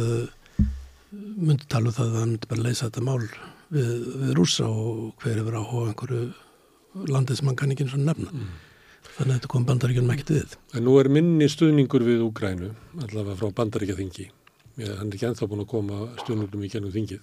myndi 1.11 1.67
tala 1.71 1.89
um 1.89 1.95
það 1.95 2.07
að 2.07 2.19
hann 2.19 2.31
myndi 2.35 2.51
bara 2.51 2.65
leysa 2.67 2.87
þetta 2.87 3.03
mál 3.03 3.25
við, 3.71 3.91
við 4.21 4.31
rúsa 4.37 4.67
og 4.69 5.11
hver 5.23 5.37
er 5.37 5.47
verið 5.47 5.67
á 5.67 5.77
einhverju 5.89 6.23
landið 6.93 7.39
sem 7.39 7.49
hann 7.49 7.57
kann 7.59 7.73
ekki 7.73 7.87
eins 7.87 7.95
og 7.97 8.05
nefna. 8.05 8.33
Mm. 8.33 8.51
Þannig 9.11 9.31
að 9.31 9.37
þetta 9.37 9.49
kom 9.53 9.65
bandaríkjum 9.67 10.13
ekkert 10.13 10.35
við. 10.35 10.59
En 10.77 10.85
nú 10.85 10.99
er 11.01 11.09
minni 11.11 11.47
stuðningur 11.49 12.05
við 12.05 12.21
Úgrænu, 12.27 12.69
allavega 13.01 13.39
frá 13.39 13.49
bandaríkjaþingi 13.57 14.29
Ég, 14.79 14.93
hann 14.95 15.09
er 15.09 15.17
ekki 15.17 15.27
enþá 15.27 15.49
búin 15.51 15.65
að 15.65 15.71
koma 15.73 16.05
stjórnum 16.21 16.63
í 16.63 16.69
gennum 16.71 16.93
þingið 16.93 17.19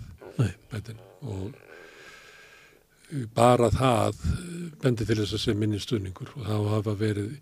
og 1.25 1.57
bara 3.35 3.71
það 3.73 4.19
bendi 4.83 5.07
til 5.09 5.17
þess 5.23 5.39
að 5.39 5.43
sé 5.47 5.55
minni 5.57 5.81
stjórningur 5.81 6.35
og 6.37 6.45
þá 6.45 6.57
hafa 6.75 6.95
verið 7.01 7.33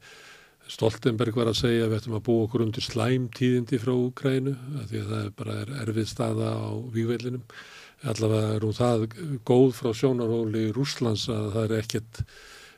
Stoltenberg 0.71 1.35
var 1.39 1.51
að 1.51 1.61
segja 1.61 1.85
að 1.85 1.91
við 1.91 1.99
ættum 2.01 2.15
að 2.19 2.25
búa 2.27 2.45
okkur 2.47 2.63
undir 2.65 2.83
slæmtíðindi 2.87 3.79
frá 3.83 3.93
Ukrænu 3.95 4.55
því 4.91 5.03
að 5.03 5.11
það 5.13 5.29
bara 5.39 5.59
er 5.63 5.75
erfið 5.85 6.09
staða 6.11 6.55
á 6.55 6.71
vývelinum 6.95 7.45
allavega 8.05 8.57
er 8.57 8.67
hún 8.67 8.77
það 8.77 9.07
góð 9.49 9.71
frá 9.79 9.93
sjónaróli 9.97 10.67
Rúslands 10.77 11.29
að 11.33 11.49
það 11.55 11.65
er 11.65 11.77
ekkert 11.81 12.23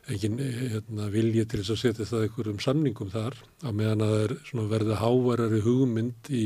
engin 0.09 0.39
hérna, 0.39 1.09
vilji 1.13 1.43
til 1.45 1.59
þess 1.61 1.73
að 1.75 1.81
setja 1.83 2.07
það 2.09 2.29
ykkur 2.29 2.53
um 2.53 2.61
samningum 2.63 3.11
þar 3.13 3.35
á 3.61 3.69
meðan 3.69 4.05
að 4.05 4.13
það 4.13 4.23
er 4.23 4.69
verið 4.71 4.95
hávarari 5.03 5.59
hugmynd 5.65 6.31
í 6.33 6.45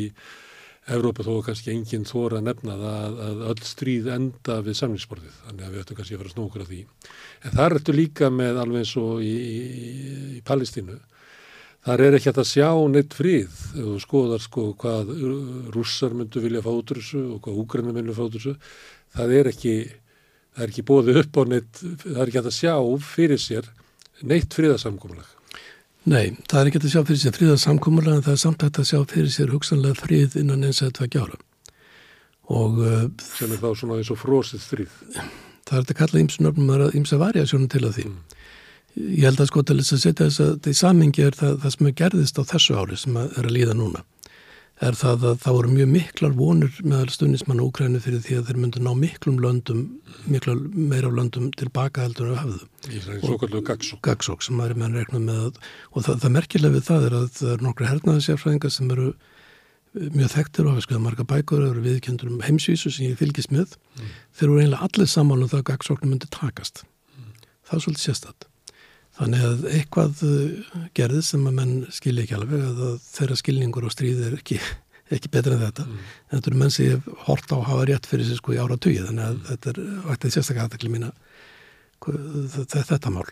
Evrópa 0.92 1.24
þó 1.24 1.38
kannski 1.46 1.72
enginn 1.72 2.04
þóra 2.04 2.42
að 2.42 2.48
nefna 2.50 2.74
það 2.76 3.20
að 3.24 3.44
öll 3.54 3.62
stríð 3.64 4.08
enda 4.18 4.58
við 4.66 4.76
samlingsborðið, 4.82 5.38
þannig 5.46 5.64
að 5.64 5.72
við 5.72 5.84
ættum 5.84 6.00
kannski 6.00 6.18
að 6.18 6.26
að 6.26 6.34
snókur 6.34 6.64
af 6.66 6.72
því. 6.74 6.80
En 7.40 7.54
það 7.54 7.76
ertu 7.78 7.96
líka 7.96 8.30
með 8.34 8.60
alveg 8.66 8.84
eins 8.84 8.92
og 9.00 9.24
í, 9.24 9.32
í, 9.32 9.62
í 10.36 10.42
Palestínu. 10.44 10.98
Þar 11.84 12.02
er 12.06 12.16
ekki 12.16 12.32
að 12.32 12.46
sjá 12.48 12.70
neitt 12.88 13.16
fríð, 13.18 13.56
þú 13.76 13.98
skoðar 14.00 14.40
sko 14.44 14.70
hvað 14.80 15.10
rússar 15.76 16.14
myndu 16.16 16.40
vilja 16.44 16.64
fá 16.64 16.72
út 16.72 16.94
úr 16.94 17.02
þessu 17.02 17.24
og 17.36 17.42
hvað 17.44 17.60
úgrænum 17.60 17.98
myndu 17.98 18.16
fá 18.16 18.24
út 18.24 18.38
úr 18.38 18.40
þessu. 18.40 18.54
Það 19.18 19.34
er 19.40 19.50
ekki, 19.52 19.74
það 20.56 20.64
er 20.64 20.72
ekki 20.72 20.86
bóðið 20.88 21.20
upp 21.26 21.40
á 21.40 21.44
neitt, 21.52 21.82
það 22.06 22.22
er 22.24 22.32
ekki 22.32 22.44
að 22.44 22.54
sjá 22.56 22.76
fyrir 23.04 23.42
sér 23.44 23.68
neitt 24.24 24.56
fríðasamkomlag. 24.56 25.28
Nei, 26.08 26.36
það 26.48 26.60
er 26.62 26.70
ekki 26.70 26.80
að 26.82 26.94
sjá 26.94 27.02
fyrir 27.08 27.20
sér 27.20 27.36
fríðarsamkúmulega 27.38 28.20
en 28.20 28.26
það 28.26 28.38
er 28.38 28.42
samt 28.42 28.64
að 28.68 28.88
sjá 28.88 29.00
fyrir 29.12 29.34
sér 29.36 29.52
hugsanlega 29.52 30.00
fríð 30.00 30.38
innan 30.40 30.64
eins 30.68 30.80
að 30.84 30.96
það 31.02 31.12
gjára. 31.18 31.40
Og, 32.52 32.80
uh, 32.80 33.04
Sem 33.24 33.52
er 33.52 33.60
þá 33.60 33.70
svona 33.80 34.00
eins 34.00 34.12
og 34.12 34.20
frósið 34.20 34.64
stríð. 34.64 34.96
Það 35.68 35.78
er 35.80 35.84
að 35.84 36.00
kalla 36.00 36.24
ímsa 37.00 37.20
varjasjónum 37.20 37.72
til 37.72 37.84
að 37.88 38.00
því. 38.00 38.08
Mm. 38.12 38.33
Ég 38.94 39.26
held 39.26 39.42
að 39.42 39.50
sko 39.50 39.64
til 39.66 39.80
þess 39.82 39.96
að 39.96 40.04
setja 40.04 40.26
þess 40.28 40.42
að 40.44 40.56
það 40.56 40.72
í 40.74 40.80
samingi 40.80 41.24
er 41.26 41.38
það, 41.38 41.54
það 41.64 41.76
sem 41.76 41.88
er 41.90 41.96
gerðist 42.02 42.40
á 42.40 42.44
þessu 42.54 42.76
ári 42.78 42.98
sem 43.00 43.22
er 43.24 43.48
að 43.48 43.56
líða 43.56 43.78
núna 43.78 44.04
er 44.82 44.98
það 44.98 45.26
að 45.30 45.42
það 45.44 45.56
voru 45.58 45.74
mjög 45.74 45.90
miklar 45.92 46.34
vonur 46.38 46.78
meðal 46.84 47.12
stundismann 47.14 47.62
og 47.62 47.70
Ukrænu 47.70 48.00
fyrir 48.04 48.24
því 48.24 48.38
að 48.40 48.48
þeir 48.50 48.60
myndu 48.64 48.82
ná 48.84 48.92
miklum 48.98 49.40
löndum, 49.44 49.84
miklar 50.30 50.62
meira 50.74 51.12
löndum 51.14 51.52
tilbaka 51.60 52.08
heldur 52.08 52.32
að 52.34 52.40
hafðu. 52.42 52.70
Í 52.90 53.02
það 53.04 53.14
er 53.16 53.22
svo 53.24 53.38
kallu 53.42 53.62
gagsók. 53.68 54.02
Gagsók 54.08 54.46
sem 54.46 54.58
maður 54.60 54.76
er 54.76 54.82
meðan 54.82 54.98
regnum 55.00 55.28
með 55.30 55.44
að, 55.48 55.60
og 55.92 56.08
það, 56.08 56.18
það 56.24 56.36
merkilega 56.38 56.76
við 56.76 56.88
það 56.90 57.08
er 57.08 57.18
að 57.20 57.28
það 57.38 57.52
eru 57.54 57.68
nokkru 57.68 57.90
hernaðarsjárfræðingar 57.92 58.74
sem 58.76 58.96
eru 58.96 59.10
eh, 59.12 60.08
mjög 60.18 60.32
þekktir 60.38 60.66
og 60.66 60.74
hafa 60.74 60.88
skoðað 60.88 61.06
marga 61.06 61.28
bækur 61.34 61.62
og 61.62 61.76
eru 61.76 61.86
viðkjöndur 61.86 62.32
um 62.32 62.48
heimsvísu 62.48 62.94
sem 62.94 63.12
ég 63.12 63.22
fylgis 63.22 63.52
með. 63.54 63.78
Mm. 64.00 64.16
Þeir 64.34 64.50
eru 64.50 64.64
einlega 64.66 64.90
allir 64.90 65.14
saman 65.14 65.46
og 65.46 65.54
það 65.54 65.68
gagsóknum 65.70 66.16
myndi 66.16 66.32
takast. 66.34 66.84
Mm. 67.14 67.30
Það 67.70 67.78
er 67.78 67.86
svolítið 67.88 68.10
sérstatt. 68.10 68.50
Þannig 69.20 69.44
að 69.46 69.68
eitthvað 69.70 70.24
uh, 70.26 70.80
gerðið 70.98 71.26
sem 71.28 71.44
að 71.50 71.60
menn 71.60 71.76
skilja 71.94 72.26
ekki 72.26 72.38
alveg 72.38 72.64
að 72.66 72.82
þeirra 73.06 73.38
skilningur 73.38 73.86
og 73.86 73.94
stríð 73.94 74.24
er 74.30 74.40
ekki, 74.40 74.58
ekki 75.16 75.32
betur 75.34 75.58
en 75.58 75.62
þetta. 75.68 75.86
Mm. 75.86 76.00
En 76.30 76.40
þetta 76.40 76.52
eru 76.52 76.62
menn 76.64 76.74
sem 76.74 76.90
ég 76.90 77.12
hort 77.28 77.54
á 77.54 77.58
að 77.60 77.68
hafa 77.70 77.86
rétt 77.92 78.10
fyrir 78.10 78.30
sig 78.30 78.42
sko 78.42 78.56
í 78.56 78.60
ára 78.62 78.80
tugi, 78.80 79.04
þannig 79.06 79.28
að 79.28 79.38
mm. 79.38 79.46
þetta 79.52 79.74
er 79.74 79.84
væktið 80.10 80.36
sérstaklega 80.38 80.68
aðtakli 80.70 80.94
mín 80.96 81.08
að 81.12 81.22
þetta 82.74 83.14
mál. 83.14 83.30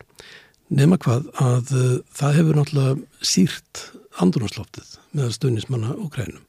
Nefna 0.72 0.96
hvað 1.02 1.26
að 1.42 1.74
uh, 1.76 1.90
það 2.14 2.38
hefur 2.38 2.60
náttúrulega 2.60 3.26
sírt 3.34 3.84
andrunarsloftið 4.22 4.96
með 5.18 5.34
stöðnismanna 5.36 5.96
Ukrænum. 5.98 6.46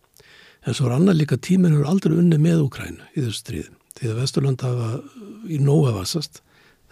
En 0.64 0.78
svo 0.78 0.88
er 0.88 0.96
annað 0.96 1.20
líka 1.20 1.40
tíminn 1.42 1.74
hefur 1.76 1.90
aldrei 1.90 2.16
unni 2.16 2.38
með 2.40 2.68
Ukrænu 2.68 3.04
í 3.12 3.24
þessu 3.24 3.42
stríðum. 3.42 3.76
Því 3.98 4.10
að 4.10 4.20
Vesturland 4.22 4.64
hafa 4.64 4.90
í 5.52 5.60
nóga 5.62 5.92
vasast 5.98 6.43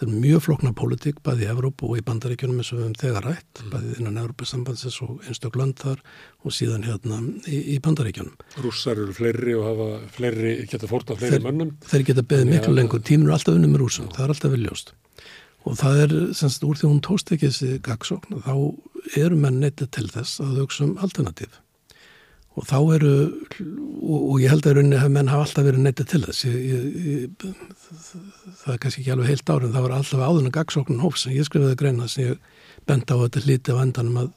Það 0.01 0.09
er 0.09 0.21
mjög 0.23 0.39
flokna 0.41 0.69
pólitík 0.73 1.19
bæði 1.21 1.43
í 1.45 1.49
Evrópu 1.51 1.91
og 1.91 1.99
í 1.99 2.01
bandaríkjunum 2.07 2.63
eins 2.63 2.71
og 2.73 2.79
við 2.79 2.85
hefum 2.87 2.95
þegar 2.97 3.25
rætt, 3.27 3.59
mm. 3.61 3.67
bæði 3.69 3.91
innan 3.99 4.17
Evrópusambandsins 4.17 4.95
og 5.05 5.27
einstak 5.29 5.59
land 5.61 5.77
þar 5.77 6.01
og 6.41 6.55
síðan 6.57 6.87
hérna 6.87 7.19
í, 7.45 7.59
í 7.75 7.77
bandaríkjunum. 7.85 8.33
Rússar 8.65 8.97
eru 8.97 9.13
fleiri 9.13 9.53
og 9.59 9.67
hafa 9.67 9.89
fleiri, 10.17 10.55
geta 10.71 10.89
fórta 10.89 11.19
fleiri 11.19 11.37
þeir, 11.37 11.45
mönnum. 11.45 11.75
Þeir 11.85 12.07
geta 12.09 12.25
beðið 12.33 12.49
miklu 12.49 12.73
ja, 12.73 12.77
lengur, 12.79 13.05
tímur 13.05 13.29
er 13.29 13.37
alltaf 13.37 13.61
unni 13.61 13.69
með 13.69 13.83
rúsum, 13.85 14.09
það 14.15 14.25
er 14.25 14.35
alltaf 14.35 14.55
viljóst. 14.57 14.93
Og 15.69 15.77
það 15.77 16.03
er, 16.07 16.19
semst, 16.41 16.65
úr 16.65 16.81
því 16.81 16.89
hún 16.89 17.03
tóst 17.05 17.35
ekki 17.35 17.51
þessi 17.51 17.77
gagsókn, 17.85 18.41
þá 18.41 18.55
eru 19.21 19.37
menn 19.37 19.61
neytið 19.61 19.93
til 19.99 20.09
þess 20.17 20.41
að 20.41 20.63
hugsa 20.63 20.87
um 20.87 20.97
alternatíf 21.05 21.61
og 22.59 22.67
þá 22.67 22.77
eru 22.97 23.13
og, 24.01 24.33
ég 24.41 24.51
held 24.51 24.67
að 24.67 24.77
rauninni 24.77 24.99
að 24.99 25.13
menn 25.15 25.31
hafa 25.31 25.45
alltaf 25.45 25.67
verið 25.67 25.85
neytið 25.85 26.09
til 26.11 26.21
þess. 26.25 26.43
Ég, 26.47 26.57
ég, 27.11 27.45
það 28.63 28.73
er 28.73 28.81
kannski 28.83 29.03
ekki 29.03 29.13
alveg 29.15 29.31
heilt 29.31 29.53
árið 29.53 29.75
það 29.77 29.85
var 29.85 29.95
alltaf 29.95 30.25
áðurna 30.25 30.53
gagsóknun 30.57 31.03
hófs 31.05 31.25
sem 31.25 31.37
ég 31.37 31.47
skrifaði 31.47 31.79
greina 31.79 32.09
sem 32.11 32.33
ég 32.33 32.41
bent 32.89 33.13
á 33.13 33.15
að 33.15 33.23
þetta 33.27 33.45
hlíti 33.45 33.75
á 33.77 33.83
endanum 33.85 34.21
að 34.25 34.31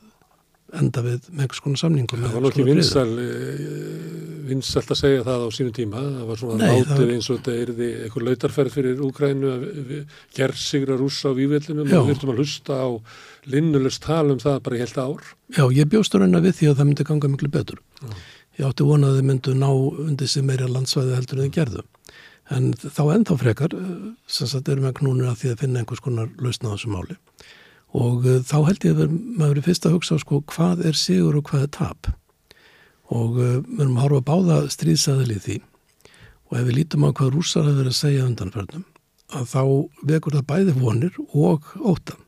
enda 0.81 1.03
við 1.05 1.29
með 1.31 1.45
einhvers 1.45 1.63
konar 1.65 1.81
samningum 1.81 2.23
Það 2.25 2.37
var 2.37 2.45
nokkið 2.45 2.69
vinsal 2.71 3.11
eh, 3.23 4.25
vinsalt 4.49 4.93
að 4.93 5.01
segja 5.01 5.25
það 5.25 5.45
á 5.47 5.49
sínu 5.57 5.73
tíma. 5.75 6.03
Það 6.05 6.29
var 6.31 6.41
svona 6.41 6.59
Nei, 6.61 6.83
látið 6.83 7.01
var... 7.01 7.13
eins 7.15 7.29
og 7.31 7.39
þetta 7.39 7.55
er 7.63 7.73
því 7.79 7.89
eitthvað 8.05 8.27
lautarferð 8.29 8.77
fyrir 8.77 9.03
Úgrænu 9.07 9.53
að 9.55 9.65
gerð 10.37 10.61
sigra 10.61 10.99
rúsa 11.01 11.33
á 11.33 11.39
vývillinu 11.39 11.85
og 11.85 11.91
við 11.91 12.11
þurftum 12.11 12.33
að 12.35 12.43
hlusta 12.43 12.79
á 12.81 12.89
linnulust 13.55 14.05
tala 14.05 14.37
um 14.37 14.43
það 14.43 14.61
bara 14.69 14.79
í 14.79 14.85
heilt 14.85 15.01
ár. 15.01 15.33
Já, 15.57 15.65
ég 15.73 15.99
raun 16.21 16.39
að 16.39 16.47
við 16.49 16.57
því 16.61 16.71
að 16.71 16.79
það 16.79 16.89
myndi 16.91 17.09
ganga 17.11 17.33
miklu 17.33 17.51
betur. 17.55 17.83
Já. 18.03 18.15
Ég 18.55 18.69
átti 18.69 18.87
vonað 18.87 19.11
að 19.11 19.19
þið 19.19 19.29
myndu 19.33 19.57
ná 19.59 19.71
undir 20.05 20.31
sig 20.31 20.47
meira 20.47 20.71
landsvæði 20.71 21.17
heldur 21.17 21.41
en 21.41 21.49
þið 21.49 21.57
gerðu. 21.57 21.85
En 22.55 22.73
þá 22.77 23.03
ennþá 23.17 23.37
frekar 23.41 23.75
eh, 23.75 23.93
sem 24.29 24.49
sagt 24.51 24.69
erum 24.69 24.87
við 24.87 24.99
knúnir 25.01 25.31
að 25.31 25.39
því 25.41 25.53
að 25.55 25.61
finna 25.65 25.81
einhvers 25.81 26.05
konar 26.05 26.29
lausna 26.39 26.71
á 26.71 26.75
þessu 26.77 26.93
máli 26.93 27.17
og 27.95 28.27
uh, 28.27 28.41
þá 28.43 28.57
held 28.69 28.89
ég 28.89 29.05
að 29.05 29.15
maður 29.39 29.61
er 29.61 29.67
fyrst 29.69 29.87
að 29.89 29.97
hugsa 29.99 30.19
sko 30.23 30.41
hvað 30.51 30.85
er 30.91 30.99
sigur 30.99 31.39
og 31.39 31.47
hvað 31.51 31.67
er 31.67 31.73
tap? 31.79 32.11
Og 33.15 33.39
uh, 33.39 33.61
við 33.63 33.85
erum 33.85 33.99
að 33.99 34.07
horfa 34.07 34.27
báða 34.31 34.59
stríðsæðili 34.75 35.39
því. 35.45 35.61
Og 36.51 36.59
ef 36.59 36.67
við 36.69 36.79
lítum 36.81 37.07
á 37.07 37.11
hvað 37.15 37.37
rússar 37.37 37.69
hefur 37.69 37.81
verið 37.83 37.95
að 37.95 38.01
segja 38.01 38.27
undanförnum 38.29 38.85
að 39.35 39.47
þá 39.51 39.63
vekur 40.11 40.37
það 40.37 40.49
bæði 40.51 40.75
vonir 40.79 41.17
og 41.33 41.71
óta 41.81 42.19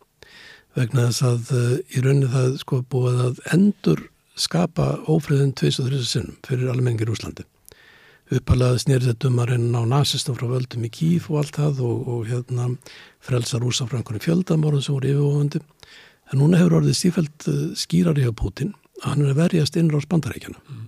vegna 0.76 1.08
þess 1.08 1.24
að 1.24 1.52
uh, 1.56 1.74
í 1.92 2.02
rauninni 2.04 2.30
það 2.32 2.56
sko 2.62 2.80
búið 2.92 3.20
að 3.26 3.42
endur 3.56 4.06
skapa 4.36 4.88
ófriðin 5.08 5.54
23 5.56 6.02
sinnum 6.04 6.40
fyrir 6.44 6.72
almenningir 6.72 7.12
Úslandi 7.12 7.46
uppalega 8.34 8.80
snýrið 8.82 9.12
þetta 9.12 9.28
um 9.30 9.38
að 9.42 9.52
reyna 9.52 9.82
á 9.82 9.84
nazistum 9.90 10.36
frá 10.38 10.48
völdum 10.50 10.86
í 10.86 10.90
Kíf 10.92 11.28
og 11.30 11.40
allt 11.42 11.58
það 11.60 11.82
og, 11.86 12.08
og 12.10 12.24
hérna 12.30 12.68
frelsa 13.22 13.60
rúsa 13.62 13.86
frá 13.86 14.00
einhvern 14.00 14.24
fjöldamorðum 14.24 14.82
sem 14.82 14.96
voru 14.96 15.12
yfirvofandi. 15.12 15.62
En 16.32 16.42
núna 16.42 16.58
hefur 16.58 16.80
orðið 16.80 16.98
stífælt 16.98 17.48
eh, 17.52 17.62
skýrar 17.78 18.18
í 18.18 18.26
á 18.26 18.32
Putin 18.34 18.74
að 19.02 19.08
hann 19.12 19.24
er 19.24 19.32
að 19.34 19.40
verjast 19.44 19.78
innra 19.78 20.02
á 20.02 20.10
bandaríkjana. 20.10 20.58
Mm. 20.66 20.84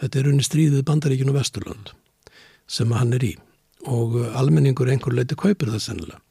Þetta 0.00 0.20
er 0.20 0.32
unni 0.32 0.46
stríðið 0.46 0.86
bandaríkjana 0.88 1.36
Vesturlund 1.36 1.92
sem 2.70 2.96
hann 2.96 3.12
er 3.18 3.28
í 3.28 3.34
og 3.90 4.16
eh, 4.22 4.32
almenningur 4.40 4.88
einhver 4.88 5.16
leiti 5.16 5.36
kaupir 5.36 5.72
það 5.74 5.84
sennilega 5.84 6.24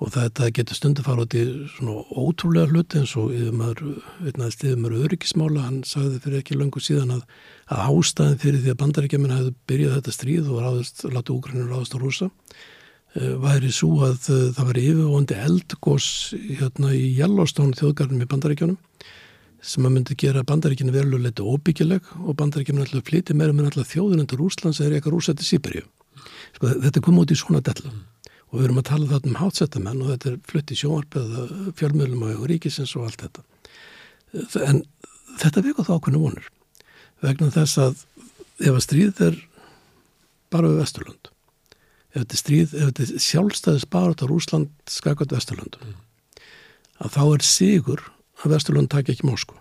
og 0.00 0.08
þetta 0.14 0.48
getur 0.56 0.78
stundu 0.78 1.04
fara 1.04 1.26
út 1.26 1.36
í 1.36 1.44
svona 1.74 2.00
ótrúlega 2.16 2.70
hluti 2.72 3.00
eins 3.02 3.12
og 3.20 3.34
yfirmaður, 3.36 4.00
veitnaðist 4.24 4.64
yfirmaður 4.64 5.06
öryggismála, 5.06 5.64
hann 5.66 5.80
sagði 5.84 6.20
fyrir 6.24 6.40
ekki 6.40 6.56
löngu 6.56 6.80
síðan 6.80 7.16
að, 7.18 7.24
að 7.68 7.82
ástæðin 7.92 8.40
fyrir 8.40 8.62
því 8.64 8.72
að 8.72 8.78
bandaríkjaman 8.80 9.34
hefði 9.36 9.54
byrjað 9.68 9.96
þetta 9.98 10.14
stríð 10.16 10.48
og 10.48 10.62
ráðist, 10.64 11.02
látið 11.04 11.34
úgrænir 11.36 11.68
ráðast 11.68 11.96
á 11.96 11.98
rúsa 12.00 12.28
uh, 12.30 13.34
væri 13.44 13.72
svo 13.76 13.90
að 14.06 14.30
uh, 14.32 14.44
það 14.56 14.70
væri 14.70 14.84
yfirvondi 14.94 15.40
eldgós 15.48 16.06
hérna 16.48 16.94
í 16.96 17.02
Yellowstone 17.18 17.76
þjóðgarnum 17.76 18.24
í 18.24 18.30
bandaríkjanum 18.30 18.78
sem 19.60 19.84
að 19.84 19.92
myndi 19.92 20.16
gera 20.16 20.46
bandaríkinu 20.48 20.94
veruleguleiti 20.94 21.44
óbyggileg 21.44 22.06
og 22.24 22.38
bandaríkinu 22.40 22.80
alltaf 22.86 23.04
flyti 23.04 23.36
meira 23.36 23.52
með 23.52 23.74
alltaf 23.74 23.90
þjóðunendur 23.92 24.40
Rúslands 24.40 24.80
eða 24.80 24.96
eitthvað 24.96 25.18
rúsætti 25.18 25.44
Sýberíu. 25.44 25.84
Sko, 26.56 26.70
þetta 26.86 27.02
kom 27.04 27.20
út 27.20 27.34
í 27.34 27.36
svona 27.36 27.60
della 27.60 27.92
og 28.50 28.58
við 28.58 28.66
erum 28.66 28.80
að 28.82 28.88
tala 28.90 29.10
þarna 29.12 29.30
um 29.30 29.40
hátsettamenn 29.40 30.02
og 30.04 30.12
þetta 30.12 30.30
er 30.30 30.38
flutt 30.50 30.72
í 30.74 30.78
sjónvarpið 30.80 31.34
fjölmjölum 31.78 32.24
og 32.26 32.46
ríkisins 32.50 32.96
og 32.98 33.06
allt 33.06 33.26
þetta. 33.26 33.44
En 34.66 34.82
þetta 35.38 35.64
veku 35.64 35.84
þá 35.86 35.94
okkurna 35.96 36.22
vonur 36.22 36.48
vegna 37.24 37.50
þess 37.52 37.80
að 37.80 38.04
ef 38.60 38.74
að 38.74 38.84
stríð 38.84 39.22
er 39.28 39.38
bara 40.52 40.70
við 40.70 40.80
Vesturlund 40.82 41.30
ef 42.10 42.22
þetta 42.22 42.40
stríð, 42.40 42.74
ef 42.74 42.90
þetta 42.90 43.24
sjálfstæðis 43.26 43.88
bara 43.90 44.14
á 44.16 44.24
Rúsland 44.26 44.70
skakot 44.90 45.32
Vesturlund 45.34 45.78
mm. 45.80 45.94
að 47.04 47.14
þá 47.16 47.22
er 47.26 47.46
sigur 47.46 48.04
að 48.42 48.56
Vesturlund 48.56 48.92
takja 48.92 49.14
ekki 49.14 49.28
Moskva 49.28 49.60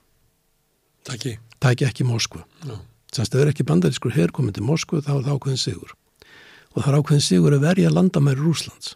takja 1.05 1.89
ekki 1.89 2.07
Moskva 2.07 2.43
no. 2.67 2.81
semst 3.11 3.33
ef 3.33 3.37
það 3.37 3.45
er 3.45 3.53
ekki 3.53 3.67
bandarískur 3.69 4.15
herrkominn 4.15 4.55
til 4.55 4.65
Moskva 4.67 5.03
þá 5.03 5.13
er 5.17 5.25
það 5.27 5.35
ákveðin 5.35 5.63
sigur 5.65 5.95
og 6.75 6.81
það 6.83 6.89
er 6.91 6.97
ákveðin 6.99 7.25
sigur 7.25 7.55
að 7.55 7.65
verja 7.65 7.93
landamæri 7.93 8.41
Rúslands 8.43 8.95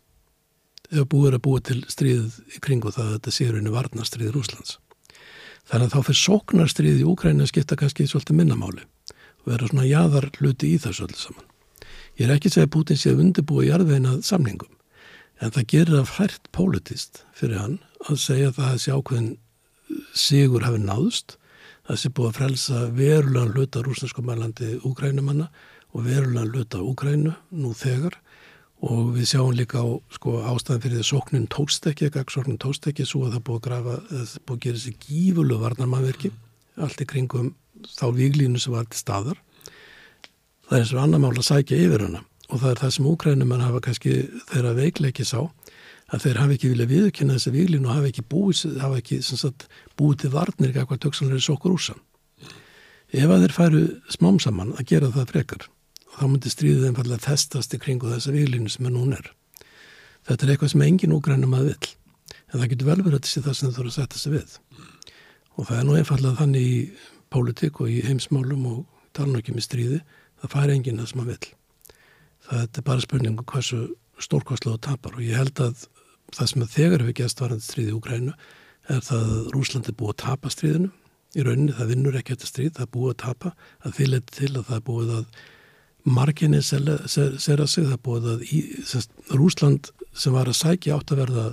ef 0.93 1.07
búið 1.09 1.38
að 1.38 1.43
búa 1.47 1.61
til 1.65 1.80
stríðið 1.89 2.36
í 2.53 2.61
kringu 2.61 2.91
það 2.93 3.05
að 3.05 3.13
þetta 3.15 3.34
séur 3.34 3.57
einu 3.57 3.71
varnastríð 3.74 4.34
Rúslands. 4.36 4.78
Þannig 5.69 5.88
að 5.88 5.93
þá 5.95 6.07
fyrir 6.09 6.19
sóknarstríðið 6.19 7.01
í 7.01 7.07
Úkræna 7.07 7.47
skipta 7.49 7.78
kannski 7.80 8.05
svolítið 8.09 8.38
minnamáli 8.38 8.84
og 8.84 9.49
vera 9.49 9.69
svona 9.69 9.88
jáðar 9.88 10.30
hluti 10.38 10.74
í 10.76 10.80
þessu 10.84 11.07
öllu 11.07 11.17
saman. 11.17 11.47
Ég 12.19 12.28
er 12.28 12.36
ekki 12.36 12.51
að 12.51 12.57
segja 12.57 12.67
að 12.67 12.74
Putin 12.76 12.99
sé 12.99 13.13
að 13.13 13.24
undirbúa 13.24 13.65
jarðveinað 13.65 14.19
samlingum 14.28 14.74
en 15.41 15.53
það 15.55 15.69
gerir 15.74 16.01
af 16.03 16.17
hært 16.19 16.51
politist 16.53 17.24
fyrir 17.34 17.61
hann 17.61 17.80
að 18.05 18.19
segja 18.21 18.51
að 18.51 18.59
það 18.59 18.76
sé 18.84 18.93
ákveðin 18.93 19.32
sigur 20.13 20.67
hafi 20.67 20.84
náðust 20.84 21.38
það 21.88 21.99
sé 21.99 22.11
búið 22.15 22.30
að 22.30 22.38
frelsa 22.38 22.82
verulega 22.95 23.51
hluta 23.51 23.84
rúsnesku 23.84 24.24
mælandi 24.24 24.76
Úkrænumanna 24.88 25.49
og 25.94 26.06
verulega 26.08 26.50
luta 26.50 26.82
Úgrænu 26.82 27.34
nú 27.54 27.74
þegar. 27.78 28.18
Og 28.84 29.14
við 29.16 29.30
sjáum 29.32 29.54
líka 29.56 29.80
á 29.80 29.88
sko, 30.12 30.41
ástæðan 30.44 30.82
fyrir 30.84 30.98
því 30.98 31.04
að 31.04 31.10
sóknin 31.10 31.48
tóstekki, 31.48 32.10
gagsóknin 32.12 32.60
tóstekki 32.60 33.06
svo 33.08 33.24
að 33.28 33.38
það 33.38 33.46
búið 33.48 33.60
að 33.60 33.66
grafa, 33.68 33.96
það 34.10 34.34
búið 34.44 34.58
að 34.58 34.64
gera 34.66 34.82
þessi 34.82 34.96
gífulu 35.06 35.60
varnarmannverki 35.62 36.32
allt 36.84 37.04
í 37.04 37.08
kringum 37.08 37.54
þá 37.94 38.06
výglínu 38.18 38.60
sem 38.60 38.76
var 38.76 38.89
til 38.89 39.00
staðar. 39.00 39.39
Það 40.68 40.78
er 40.78 40.84
eins 40.84 40.94
og 40.94 41.04
annar 41.06 41.24
mál 41.24 41.32
að 41.38 41.48
sækja 41.48 41.80
yfir 41.86 42.08
hana. 42.10 42.24
Og 42.52 42.60
það 42.60 42.74
er 42.74 42.82
það 42.82 42.96
sem 42.98 43.08
Úgrænum 43.14 43.54
mann 43.54 43.64
hafa 43.64 43.84
kannski 43.88 44.16
þeirra 44.52 44.74
veikleiki 44.76 45.28
sá 45.28 45.39
að 46.14 46.26
þeir 46.26 46.41
hafi 46.41 46.58
ekki 46.58 46.72
viljað 46.74 46.91
viðkynna 46.91 47.38
þessi 47.38 47.54
výglínu 47.54 47.88
og 47.88 47.96
hafi 47.96 48.12
ekki 48.12 48.26
búið, 48.34 48.64
hafi 48.82 49.00
ekki 49.00 49.22
sagt, 49.24 49.70
búið 49.98 50.26
til 50.26 50.34
varnir 50.34 50.74
eitthvað 50.74 51.06
töksanlega 51.08 51.46
sokkur 51.46 51.78
úrsan 51.78 52.02
ef 53.14 53.30
að 53.30 53.46
þeir 53.46 53.56
færu 53.56 53.82
smám 54.12 54.39
saman 54.41 54.74
að 54.74 54.88
gera 54.89 55.12
það 55.14 55.32
frekar 55.32 55.66
þá 56.18 56.26
myndi 56.28 56.51
stríðið 56.51 56.89
einfallega 56.89 57.24
festast 57.24 57.74
í 57.74 57.80
kringu 57.82 58.11
þessa 58.11 58.34
výlinu 58.34 58.72
sem 58.72 58.88
er 58.88 58.93
núna 58.93 59.20
er. 59.20 59.32
Þetta 60.28 60.45
er 60.45 60.53
eitthvað 60.53 60.74
sem 60.74 60.86
engin 60.86 61.16
úgrænum 61.16 61.55
að 61.57 61.72
vill, 61.72 61.89
en 62.51 62.59
það 62.59 62.70
getur 62.74 62.89
vel 62.89 62.99
verið 63.01 63.18
að 63.18 63.26
þessi 63.26 63.43
það 63.43 63.57
sem 63.57 63.68
það 63.70 63.80
þurfa 63.80 63.91
að 63.91 63.97
setja 63.97 64.22
sig 64.22 64.36
við. 64.38 64.55
Og 65.53 65.68
það 65.68 65.80
er 65.80 65.88
nú 65.88 65.97
einfallega 65.99 66.39
þannig 66.39 66.70
í 66.70 66.78
pólitík 67.34 67.82
og 67.84 67.91
í 67.91 67.99
heimsmálum 68.05 68.70
og 68.70 69.09
tala 69.18 69.41
ekki 69.41 69.55
með 69.55 69.68
stríði, 69.68 69.99
það 70.41 70.53
fær 70.55 70.74
engin 70.74 71.01
það 71.01 71.11
sem 71.11 71.24
að 71.24 71.32
vill. 71.34 71.51
Það 72.43 72.64
er 72.64 72.88
bara 72.88 73.03
spurningu 73.03 73.43
um 73.43 73.51
hversu 73.53 73.82
stórkostlega 74.22 74.78
það 74.78 74.86
tapar 74.88 75.18
og 75.18 75.26
ég 75.26 75.39
held 75.39 75.61
að 75.64 75.86
það 76.34 76.49
sem 76.51 76.68
þegar 76.76 77.03
hefur 77.03 77.18
gæst 77.20 77.41
varandi 77.43 77.66
stríði 77.66 77.93
í 77.93 77.97
Úgrænu 77.97 78.36
er 78.91 79.01
það 79.05 79.32
að 79.34 79.49
Rúslandi 79.53 79.95
búið 79.95 80.14
að 80.14 80.22
tapa 80.24 80.51
stríðinu. 80.51 80.91
Í 81.34 81.43
rauninni 81.45 81.74
það 81.74 81.89
vinnur 81.89 82.18
ekki 82.20 82.36
þetta 82.36 82.49
stríð, 82.49 82.72
það 82.78 82.86
er 82.86 82.91
búið 82.93 83.14
að 83.14 83.22
tapa, 83.24 83.51
að 83.82 84.01
leti 84.05 84.36
til 84.38 84.51
að 84.51 84.68
það 84.68 84.76
er 84.76 84.84
búið 84.89 85.14
að 85.18 85.38
marginni 86.04 86.60
sér 86.64 86.89
að 86.89 87.70
sig 87.72 87.88
það 87.88 87.99
búið 88.04 88.30
að 88.34 88.43
í, 88.49 88.60
semst, 88.88 89.12
Rúsland 89.32 89.91
sem 90.12 90.36
var 90.36 90.49
að 90.51 90.60
sækja 90.60 90.97
átt 90.97 91.14
að 91.14 91.24
verða 91.24 91.45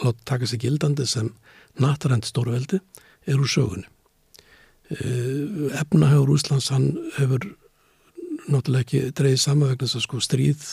að 0.00 0.20
taka 0.26 0.48
sig 0.48 0.62
gildandi 0.64 1.06
sem 1.06 1.30
natarhend 1.80 2.26
stórveldi 2.26 2.80
er 3.28 3.38
úr 3.38 3.50
sögunni. 3.50 3.86
Eh, 4.90 5.70
efnahauður 5.78 6.32
Rúslands 6.32 6.70
hann 6.74 6.96
hefur 7.18 7.44
náttúrulega 8.50 8.82
ekki 8.82 9.02
dreyið 9.14 9.42
saman 9.42 9.70
vegna 9.70 9.86
þess 9.86 10.00
að 10.00 10.06
sko 10.06 10.22
stríð 10.24 10.64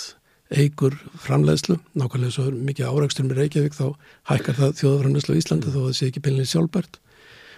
eigur 0.57 0.95
framleiðslu, 1.21 1.75
nákvæmlega 1.99 2.33
svo 2.33 2.47
mikið 2.55 2.87
árækstur 2.87 3.27
með 3.27 3.41
Reykjavík 3.41 3.75
þá 3.75 3.87
hækkar 4.31 4.57
það 4.57 4.77
þjóðaframleiðslu 4.79 5.35
í 5.35 5.41
Íslandi 5.41 5.73
þó 5.73 5.79
að 5.81 5.87
það 5.89 5.97
sé 5.99 6.07
ekki 6.07 6.23
beilinni 6.23 6.49
sjálfbært. 6.49 6.99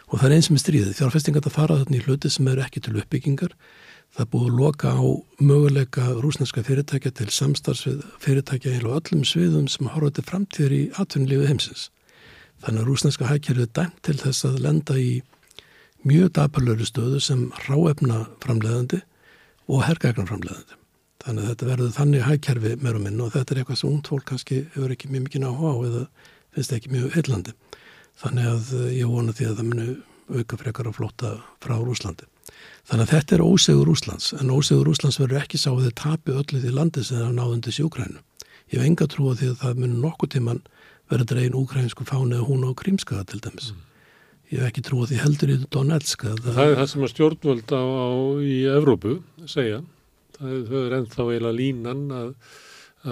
Og 0.09 0.17
það 0.17 0.25
er 0.25 0.35
eins 0.35 0.49
með 0.49 0.63
stríðið, 0.63 0.95
fjárfestingar 0.97 1.45
það 1.45 1.55
fara 1.55 1.77
þarna 1.83 1.99
í 1.99 2.03
hluti 2.07 2.31
sem 2.33 2.49
eru 2.49 2.63
ekki 2.65 2.81
til 2.81 2.95
uppbyggingar 2.97 3.53
það 4.15 4.23
er 4.25 4.29
búið 4.33 4.47
að 4.49 4.59
loka 4.59 4.93
á 4.95 5.05
möguleika 5.39 6.05
rúsneska 6.23 6.63
fyrirtækja 6.67 7.11
til 7.19 7.29
samstarfsvið 7.33 8.01
fyrirtækja 8.23 8.75
í 8.77 8.81
öllum 8.83 9.23
sviðum 9.27 9.69
sem 9.71 9.91
horfa 9.93 10.15
til 10.17 10.25
framtíður 10.29 10.75
í 10.75 10.81
atvinnulífið 11.01 11.51
heimsins. 11.51 11.85
Þannig 12.63 12.81
að 12.81 12.89
rúsneska 12.89 13.29
hækjörðu 13.29 13.69
dæmt 13.77 14.01
til 14.03 14.17
þess 14.19 14.49
að 14.49 14.59
lenda 14.65 14.97
í 14.99 15.21
mjög 16.07 16.33
dapalöru 16.35 16.87
stöðu 16.87 17.21
sem 17.23 17.47
ráefna 17.67 18.25
framleiðandi 18.43 19.03
og 19.69 19.85
herrgækna 19.87 20.27
framleiðandi 20.27 20.79
þannig 21.23 21.43
að 21.43 21.49
þetta 21.51 21.67
verður 21.67 21.95
þannig 21.95 22.25
hækjörfi 22.25 22.75
meir 22.79 22.97
og 22.97 23.03
minn 23.03 23.23
og 23.23 23.31
þetta 23.33 23.53
er 23.53 23.61
eitthvað 23.61 23.79
sem 23.81 23.89
ungd 23.91 24.09
fólk 24.09 24.25
kannski 24.29 24.59
hefur 24.73 24.93
ekki 24.95 25.09
mjög 25.11 25.25
mikið 25.25 25.43
náhuga 25.43 25.71
á 25.75 25.77
eða 25.89 26.03
finnst 26.55 26.75
ekki 26.75 26.91
mjög 26.93 27.15
heillandi. 27.17 27.55
Þannig 28.19 28.47
að 28.53 28.69
eh, 28.79 28.93
ég 28.99 29.11
vona 29.11 29.35
því 29.35 29.49
að 29.49 29.59
það 29.59 29.69
munu 29.69 29.87
auka 30.29 30.59
frekar 30.61 30.89
að 30.89 30.95
flóta 30.99 31.33
frá 31.63 31.75
Rúslandi. 31.75 32.27
Þannig 32.89 33.05
að 33.05 33.11
þetta 33.13 33.35
er 33.35 33.43
ósegur 33.45 33.85
Rúslands, 33.85 34.31
en 34.33 34.49
ósegur 34.49 34.87
Rúslands 34.89 35.19
verður 35.21 35.43
ekki 35.43 35.59
sá 35.61 35.69
að 35.69 35.83
þið 35.85 35.95
tapi 35.99 36.33
öllu 36.33 36.61
því 36.63 36.71
landi 36.73 37.03
sem 37.05 37.19
það 37.21 37.35
náðundi 37.37 37.73
sjókrænu. 37.75 38.23
Ég 38.69 38.79
hef 38.79 38.85
enga 38.87 39.07
trú 39.09 39.27
að 39.29 39.41
því 39.41 39.49
að 39.51 39.59
það 39.61 39.83
munu 39.83 39.99
nokkuð 40.05 40.31
tíman 40.33 40.61
verður 41.09 41.29
dregin 41.29 41.57
úkrænsku 41.59 42.07
fáni 42.09 42.37
eða 42.37 42.47
hún 42.47 42.65
á 42.65 42.71
Krímskaða 42.77 43.27
til 43.29 43.41
dæmis. 43.45 43.69
Mm. 43.73 43.85
Ég 44.49 44.63
hef 44.63 44.71
ekki 44.71 44.83
trú 44.85 45.03
að 45.03 45.11
því 45.11 45.19
heldur 45.21 45.53
í 45.53 45.57
Donetska. 45.69 46.33
Það, 46.39 46.55
það 46.55 46.71
er 46.71 46.79
það 46.79 46.89
sem 46.91 47.05
að 47.05 47.13
stjórnvöld 47.13 47.73
á, 47.77 47.83
á 47.85 48.09
í 48.41 48.55
Evrópu 48.73 49.13
segja. 49.49 49.83
Það 50.39 50.73
er 50.81 50.97
ennþá 50.97 51.27
eiginlega 51.27 51.57
línan 51.59 52.03
að, 52.15 52.31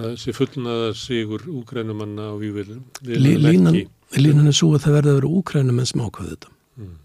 að 0.01 0.09
sé 0.23 0.33
fullnaða 0.33 0.89
sigur 0.97 1.45
úkrænumanna 1.59 2.31
á 2.31 2.35
vývilum. 2.41 2.81
Línan, 3.05 3.83
línan 4.17 4.49
er 4.49 4.57
svo 4.57 4.71
að 4.73 4.87
það 4.87 4.97
verði 4.97 5.13
að 5.13 5.19
vera 5.21 5.33
úkrænum 5.41 5.83
en 5.83 5.91
smákvæði 5.93 6.33
þetta. 6.33 6.53
Mm. 6.81 6.97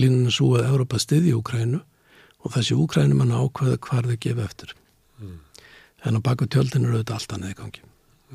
Línan 0.00 0.32
er 0.32 0.36
svo 0.38 0.50
að 0.56 0.68
Európa 0.70 1.04
stiði 1.04 1.36
úkrænu 1.36 1.84
og 2.44 2.54
þessi 2.54 2.76
úkrænum 2.78 3.22
hann 3.24 3.34
ákvæði 3.34 3.78
hvar 3.86 4.06
þau 4.08 4.18
gefa 4.20 4.44
eftir. 4.44 4.74
Mm. 5.18 5.38
En 6.06 6.18
á 6.18 6.20
baku 6.22 6.46
tjöldin 6.46 6.86
eru 6.86 7.00
þetta 7.00 7.18
allt 7.18 7.34
annað 7.34 7.54
í 7.54 7.58
gangi. 7.58 7.82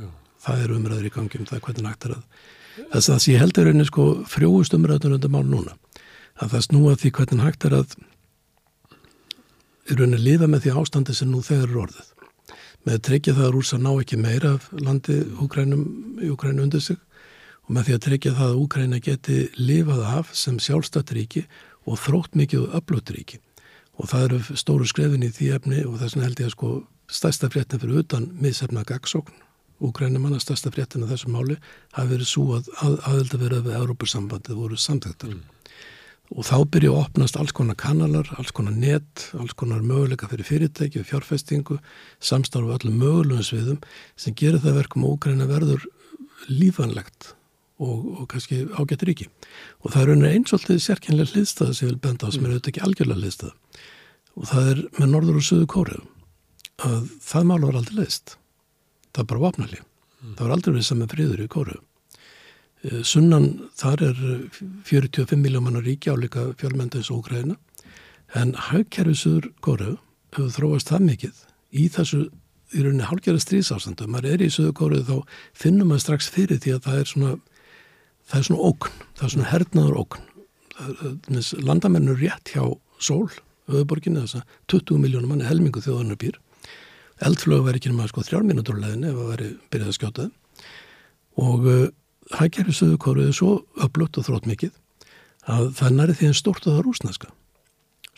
Já. 0.01 0.09
Það 0.43 0.63
eru 0.65 0.79
umræður 0.79 1.07
í 1.07 1.13
gangi 1.13 1.39
um 1.39 1.47
það 1.49 1.63
hvernig 1.67 1.87
nægt 1.87 2.07
er 2.07 2.17
að 2.17 2.25
þess 2.93 3.11
að 3.13 3.27
ég 3.29 3.43
heldur 3.43 3.69
einnig 3.69 3.89
sko 3.89 4.07
frjóust 4.29 4.73
umræður 4.75 5.17
undir 5.17 5.31
mál 5.31 5.45
núna. 5.47 5.77
Að 6.41 6.55
það 6.55 6.65
snúa 6.67 6.97
því 6.97 7.13
hvernig 7.17 7.45
hægt 7.45 7.67
er 7.67 7.77
að 7.77 7.95
er 9.83 9.99
raunin 9.99 10.17
að 10.17 10.27
lifa 10.27 10.49
með 10.49 10.65
því 10.65 10.75
ástandi 10.81 11.15
sem 11.15 11.31
nú 11.31 11.41
þegar 11.43 11.69
eru 11.69 11.81
orðið. 11.85 12.09
Með 12.83 12.97
að 12.97 13.03
tryggja 13.07 13.35
það 13.37 13.47
að 13.47 13.53
rúsa 13.55 13.79
ná 13.79 13.91
ekki 13.93 14.19
meira 14.19 14.53
af 14.57 14.67
landi 14.75 15.17
Úkrænum 15.43 15.83
í 16.23 16.31
Úkrænu 16.33 16.65
undir 16.65 16.83
sig 16.83 16.99
og 17.63 17.75
með 17.75 17.87
því 17.87 17.95
að 17.95 18.03
tryggja 18.07 18.33
það 18.39 18.49
að 18.49 18.61
Úkræna 18.63 18.99
geti 19.03 19.37
lifað 19.59 20.03
af 20.17 20.33
sem 20.35 20.59
sjálfstætt 20.59 21.13
ríki 21.15 21.45
og 21.87 21.99
þrótt 21.99 22.35
mikið 22.39 22.65
og 22.65 22.77
öflutt 22.79 23.13
ríki 23.15 23.39
og 23.99 24.09
það 24.09 24.27
eru 24.27 24.57
stóru 24.57 24.87
skrefin 24.89 25.25
í 25.25 25.31
því 25.33 25.53
efni 25.57 25.85
og 25.85 25.99
þess 26.01 26.15
vegna 26.15 26.27
held 26.27 26.43
ég 26.43 26.49
að 26.49 26.55
sko 26.55 26.73
stærsta 27.13 27.49
fréttin 27.53 27.81
fyrir 27.81 28.03
utan 28.03 28.29
miðsefna 28.41 28.85
gagsókn 28.87 29.41
Úkrænumanna 29.83 30.39
stærsta 30.39 30.71
fréttin 30.71 31.03
af 31.03 31.11
þessu 31.11 31.31
máli 31.33 31.57
hafi 31.97 32.13
verið 32.13 32.29
svo 32.29 32.45
að 32.55 32.69
aðelda 33.09 33.39
verið 33.41 33.65
við 33.65 33.79
Európa-sambandið 33.81 34.59
voru 34.61 34.77
samtæktar 34.79 35.33
mm. 35.33 35.41
og 36.37 36.47
þá 36.47 36.55
byrja 36.75 36.93
að 36.93 36.99
opnast 37.01 37.39
alls 37.41 37.55
konar 37.57 37.77
kanalar, 37.79 38.29
alls 38.37 38.53
konar 38.55 38.75
net 38.77 39.25
alls 39.35 39.55
konar 39.59 39.83
möguleika 39.83 40.29
fyrir 40.31 40.47
fyrirtæki 40.47 41.01
og 41.01 41.09
fjárfestingu, 41.09 41.79
samstarfu 42.23 42.71
öllum 42.77 43.01
mögulegum 43.01 43.43
sviðum 43.43 43.81
sem 44.15 44.37
gerir 44.39 44.63
það 44.63 44.79
verkum 44.83 45.07
að 45.07 45.17
Úkræna 45.17 45.49
verður 45.51 45.83
lífanlegt 46.47 47.33
og, 47.83 48.21
og 48.21 48.29
kannski 48.31 48.63
ágættur 48.77 49.11
ekki. 49.11 49.27
Og 49.83 49.91
það 49.91 50.13
er 50.15 50.29
eins 50.31 50.53
og 50.53 50.61
alltaf 50.61 50.85
sérkynlega 50.85 51.33
hliðstæða 51.33 51.75
sem 51.75 51.87
ég 51.87 51.91
vil 51.91 52.03
benda 52.07 52.29
á 52.29 52.31
sem 52.31 52.43
er 52.43 52.47
mm. 52.47 52.55
auðvitað 52.55 52.71
ekki 52.73 52.85
algjörlega 52.87 53.23
hliðstæða. 53.23 53.55
Og 54.39 54.49
það 54.49 54.69
er 54.73 54.83
með 54.97 55.09
norður 55.13 55.39
og 55.39 55.47
söðu 55.47 55.69
kóruðum 55.69 56.09
að 56.83 57.09
það 57.21 57.49
mála 57.49 57.69
var 57.69 57.79
aldrei 57.79 57.97
leist. 58.01 58.35
Það 59.13 59.23
er 59.23 59.27
bara 59.29 59.43
vapnali. 59.43 59.79
Mm. 59.79 60.31
Það 60.35 60.43
var 60.43 60.53
aldrei 60.55 60.73
við 60.73 60.85
saman 60.87 61.11
friður 61.11 61.43
í 61.43 61.49
kóruðum. 61.53 61.85
Eh, 62.83 63.01
sunnan 63.07 63.47
þar 63.79 64.05
er 64.09 64.23
45 64.89 65.39
miljómanar 65.39 65.85
ríki 65.85 66.11
áleika 66.11 66.49
fjölmendins 66.59 67.11
og 67.13 67.27
græna 67.29 67.55
en 68.35 68.55
haugkerfisuður 68.71 69.51
kóruð 69.63 69.97
hefur 70.33 70.51
þróast 70.57 70.89
það 70.89 71.05
mikið 71.11 71.43
í 71.77 71.87
þessu 71.93 72.25
í 72.73 72.81
rauninni 72.81 73.05
hálgjara 73.05 73.39
stríðsástandu. 73.39 74.09
Maður 74.09 74.33
er 74.33 74.43
í 74.43 74.51
söðu 74.51 74.73
kóruð 74.79 75.07
þá 75.07 75.17
finnum 75.63 75.93
maður 75.93 76.05
strax 76.07 76.29
fyrir 76.33 76.59
því 76.63 76.75
að 76.75 76.85
það 76.87 76.99
er 76.99 77.11
svona 77.11 77.33
það 78.27 78.37
er 78.39 78.47
svona 78.47 78.69
ókn, 78.69 79.01
það 79.13 79.25
er 79.25 79.33
svona 79.35 79.49
hernaður 79.51 79.99
ókn. 80.03 80.29
Landamennur 81.63 82.19
rétt 82.19 82.53
hjá 82.55 82.63
Sól, 83.03 83.29
öðuborginni, 83.71 84.23
þess 84.25 84.41
að 84.41 84.55
20 84.73 85.03
miljónum 85.03 85.33
manni 85.33 85.47
helmingu 85.47 85.83
þjóðanar 85.83 86.19
býr. 86.21 86.39
Eldflög 87.23 87.65
væri 87.67 87.79
ekki 87.79 87.91
náma 87.91 88.07
sko 88.09 88.23
þrjár 88.25 88.47
mínútur 88.47 88.79
leðinni 88.79 89.11
ef 89.11 89.19
það 89.19 89.29
væri 89.33 89.49
byrjað 89.71 89.91
að 89.91 89.97
skjóta. 89.99 90.25
Og 91.43 91.67
uh, 91.69 91.85
hægkerfi 92.39 92.75
söðukóruð 92.77 93.29
er 93.29 93.37
svo 93.37 93.53
öflutt 93.83 94.19
og 94.19 94.27
þrótt 94.27 94.49
mikið 94.49 94.73
að 95.53 95.71
það 95.77 95.95
nærið 95.99 96.19
því 96.19 96.29
en 96.29 96.37
stort 96.39 96.67
að 96.67 96.77
það 96.77 96.83
rúsneska. 96.87 97.31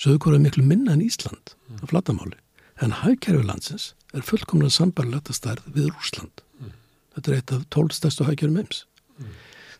Söðukóruð 0.02 0.40
er 0.40 0.46
miklu 0.46 0.66
minna 0.68 0.96
en 0.96 1.06
Ísland 1.06 1.54
mm. 1.56 1.82
af 1.82 1.94
flatamáli. 1.94 2.40
En 2.84 2.98
hægkerfi 3.04 3.46
landsins 3.48 3.94
er 4.16 4.26
fullkomlega 4.26 4.74
sambarlegt 4.76 5.32
að 5.32 5.40
stærð 5.40 5.70
við 5.76 5.90
Rúsland. 5.94 6.44
Mm. 6.60 6.76
Þetta 7.16 7.32
er 7.32 7.38
eitt 7.40 7.56
af 7.56 7.64
tólstæstu 7.74 8.28
hægkerfi 8.28 8.58
meims. 8.58 8.84
Mm. 9.20 9.34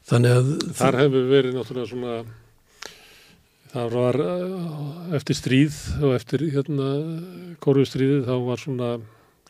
Þannig 0.10 0.40
að... 0.40 0.52
Þar 0.80 1.00
hefur 1.02 1.30
verið 1.32 1.58
náttúrulega 1.58 1.92
svona, 1.92 2.16
það 3.76 3.98
var 3.98 4.22
eh, 4.24 5.18
eftir 5.18 5.38
stríð 5.38 5.82
og 6.02 6.16
eftir 6.16 6.46
hérna 6.54 6.94
kóruðstríðið 7.64 8.24
þá 8.30 8.36
var 8.48 8.62
svona, 8.62 8.94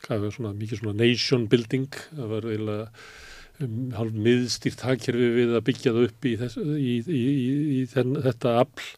hvað 0.02 0.18
hefur 0.18 0.36
svona, 0.40 0.56
mikið 0.58 0.82
svona 0.82 0.98
nation 1.04 1.46
building, 1.52 2.02
það 2.16 2.34
var 2.34 2.50
eiginlega 2.50 2.90
um, 3.62 3.78
halv 4.00 4.20
miðstýrt 4.26 4.84
hagkerfi 4.88 5.32
við 5.38 5.56
að 5.56 5.64
byggja 5.70 5.96
það 5.96 6.10
upp 6.10 6.28
í, 6.28 6.36
þess, 6.42 6.60
í, 6.66 6.98
í, 7.06 7.24
í 7.78 7.86
þenn, 7.94 8.20
þetta 8.26 8.60
afl. 8.64 8.92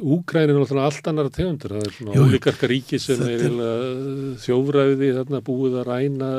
Úgræn 0.00 0.48
er 0.48 0.56
náttúrulega 0.56 0.88
allt 0.88 1.08
annar 1.10 1.26
tegundur, 1.28 1.74
það 1.76 1.82
er 1.84 1.96
svona 1.98 2.20
ólíkarka 2.24 2.68
ríki 2.70 2.96
sem 3.00 3.20
er 3.28 3.42
þjófræði 4.40 5.10
þarna 5.18 5.42
búið 5.44 5.82
að 5.82 5.90
ræna 5.90 6.30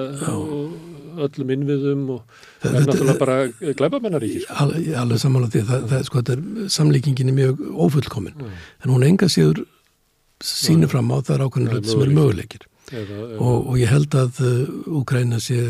öllum 1.26 1.54
innviðum 1.56 2.06
og 2.16 2.46
það 2.62 2.78
er 2.80 2.88
náttúrulega 2.88 3.22
bara 3.22 3.38
glæbamennaríki. 3.80 4.44
Sko. 4.46 4.70
Alveg 5.02 5.22
samanlega 5.24 5.56
því, 5.56 5.66
það, 5.72 5.90
það, 5.92 6.06
sko, 6.10 6.24
samlíkingin 6.78 7.34
er 7.34 7.38
mjög 7.38 7.66
ofullkomin, 7.88 8.38
mm. 8.38 8.64
en 8.84 8.94
hún 8.94 9.06
enga 9.08 9.30
séður 9.32 9.66
sínir 10.44 10.92
fram 10.92 11.10
á 11.14 11.18
það 11.26 11.48
ákveðinu 11.48 11.84
sem 11.88 12.04
er 12.06 12.14
möguleikir 12.14 12.68
eða. 12.94 13.22
Og, 13.38 13.56
og 13.72 13.80
ég 13.82 13.92
held 13.92 14.16
að 14.16 14.42
uh, 14.46 15.40
sé 15.44 15.62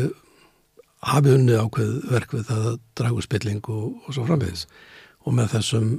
hafi 1.08 1.34
unnið 1.34 1.62
ákveð 1.62 1.92
verk 2.10 2.34
við 2.34 2.46
það 2.48 2.68
að 2.72 2.78
dragu 2.98 3.24
spilling 3.24 3.70
og, 3.70 3.84
og 4.04 4.14
svo 4.14 4.26
framvegis 4.26 4.66
og 5.26 5.36
með 5.36 5.52
þessum 5.54 5.90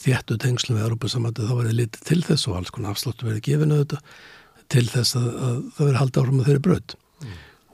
þéttu 0.00 0.38
tengslum 0.40 0.78
við 0.78 0.86
Európa-samandi 0.88 1.46
þá 1.46 1.54
var 1.54 1.68
það 1.68 1.78
litið 1.78 2.08
til 2.08 2.20
þess 2.26 2.48
og 2.48 2.58
alls 2.58 2.74
konar 2.74 2.94
afsláttu 2.94 3.28
verið 3.28 3.44
gefinu 3.46 3.78
auðvitað 3.78 4.02
til 4.70 4.86
þess 4.90 5.18
að, 5.18 5.28
að 5.30 5.56
það 5.76 5.86
verið 5.86 6.00
haldið 6.00 6.22
áfram 6.22 6.42
að 6.42 6.50
þeirri 6.50 6.64
mm. 6.66 6.99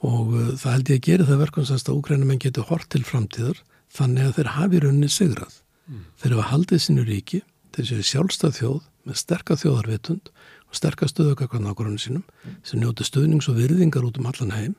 Og 0.05 0.33
uh, 0.33 0.49
það 0.59 0.73
held 0.75 0.91
ég 0.91 0.99
að 0.99 1.07
gera 1.07 1.27
það 1.29 1.41
verkum 1.45 1.67
semst 1.67 1.89
að 1.89 1.99
úgrænumenn 2.01 2.41
getur 2.43 2.67
hort 2.69 2.89
til 2.93 3.03
framtíðar 3.07 3.61
þannig 3.97 4.27
að 4.27 4.35
þeir 4.37 4.51
hafi 4.57 4.81
rauninni 4.83 5.09
sigrað. 5.11 5.61
Mm. 5.87 6.03
Þeir 6.21 6.35
hafa 6.35 6.49
haldið 6.51 6.83
sínu 6.83 7.05
ríki, 7.07 7.41
þeir 7.75 7.89
séu 7.91 8.07
sjálfstað 8.11 8.57
þjóð 8.59 8.81
með 9.07 9.21
sterkast 9.21 9.63
þjóðarvitund 9.63 10.33
og 10.67 10.75
sterkast 10.75 11.15
stöðugakvarn 11.15 11.69
ákvarðinu 11.71 12.03
sínum 12.03 12.25
mm. 12.25 12.59
sem 12.67 12.81
njóti 12.81 13.07
stöðnings 13.07 13.47
og 13.51 13.57
virðingar 13.61 14.05
út 14.07 14.19
um 14.19 14.27
allan 14.29 14.53
heim 14.55 14.75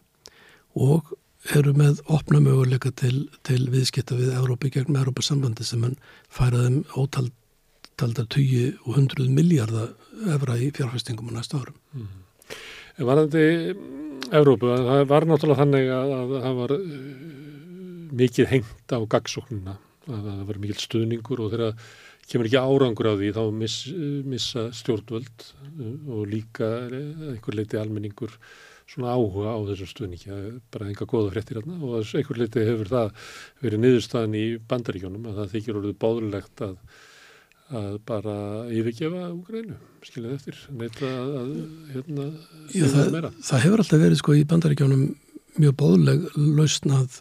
og 0.78 1.14
eru 1.54 1.72
með 1.76 2.02
opna 2.12 2.40
möguleika 2.42 2.90
til, 2.92 3.28
til 3.46 3.68
viðskipta 3.72 4.16
við 4.18 4.34
Európi 4.36 4.72
gegn 4.74 4.98
Európa 4.98 5.24
sambandi 5.24 5.64
sem 5.64 5.84
hann 5.86 5.96
færaðum 6.34 6.82
ótaldar 6.98 8.26
20 8.26 8.82
og 8.84 8.98
100 8.98 9.30
miljardar 9.32 9.94
efra 10.34 10.58
í 10.58 10.70
fjárfæstingum 10.74 11.30
á 11.32 11.38
næsta 11.38 11.62
árum. 11.62 11.78
Mm. 11.94 12.17
Varðandi 12.98 13.42
Európu, 14.34 14.68
það 14.74 15.04
var 15.08 15.26
náttúrulega 15.28 15.62
þannig 15.62 15.90
að, 15.94 16.12
að 16.16 16.32
það 16.44 16.56
var 16.58 16.74
uh, 16.74 16.86
mikið 18.18 18.48
hengt 18.50 18.94
á 18.94 18.98
gagsóknuna, 19.14 19.74
að 20.08 20.24
það 20.26 20.40
var 20.50 20.60
mikið 20.64 20.80
stuðningur 20.82 21.42
og 21.44 21.52
þegar 21.54 21.84
kemur 22.28 22.48
ekki 22.48 22.60
árangur 22.60 23.08
á 23.08 23.14
því 23.20 23.28
þá 23.36 23.42
miss, 23.56 23.76
missa 24.28 24.66
stjórnvöld 24.76 25.46
uh, 25.46 25.92
og 26.16 26.26
líka 26.32 26.72
einhver 26.90 27.56
leiti 27.60 27.78
almenningur 27.80 28.34
svona 28.88 29.14
áhuga 29.14 29.52
á 29.54 29.58
þessum 29.68 29.90
stuðningi. 29.92 30.40
Bara 30.72 30.88
enga 30.88 31.06
goða 31.08 31.32
fréttir 31.34 31.60
hérna 31.60 31.76
og 31.84 32.02
einhver 32.02 32.40
liti 32.40 32.64
hefur 32.66 32.90
það 32.90 33.10
verið 33.62 33.82
niðurstaðan 33.84 34.38
í 34.38 34.46
bandaríkjónum 34.70 35.28
að 35.28 35.42
það 35.42 35.54
þykir 35.54 35.80
orðið 35.82 35.98
báðulegt 36.02 36.64
að, 36.64 36.76
að 37.68 37.98
bara 38.08 38.34
yfirgefa 38.72 39.26
Úgrænu, 39.34 39.76
skiljað 40.06 40.36
eftir 40.38 40.60
neita 40.72 41.08
að, 41.08 41.50
hérna 41.92 42.28
Já, 42.72 42.86
það. 42.94 43.32
Það 43.44 43.64
hefur 43.66 43.82
alltaf 43.84 44.04
verið 44.04 44.20
sko 44.22 44.36
í 44.38 44.44
bandaríkjónum 44.48 45.02
mjög 45.58 45.74
báðuleg 45.80 46.28
lausn 46.36 46.94
að 46.96 47.18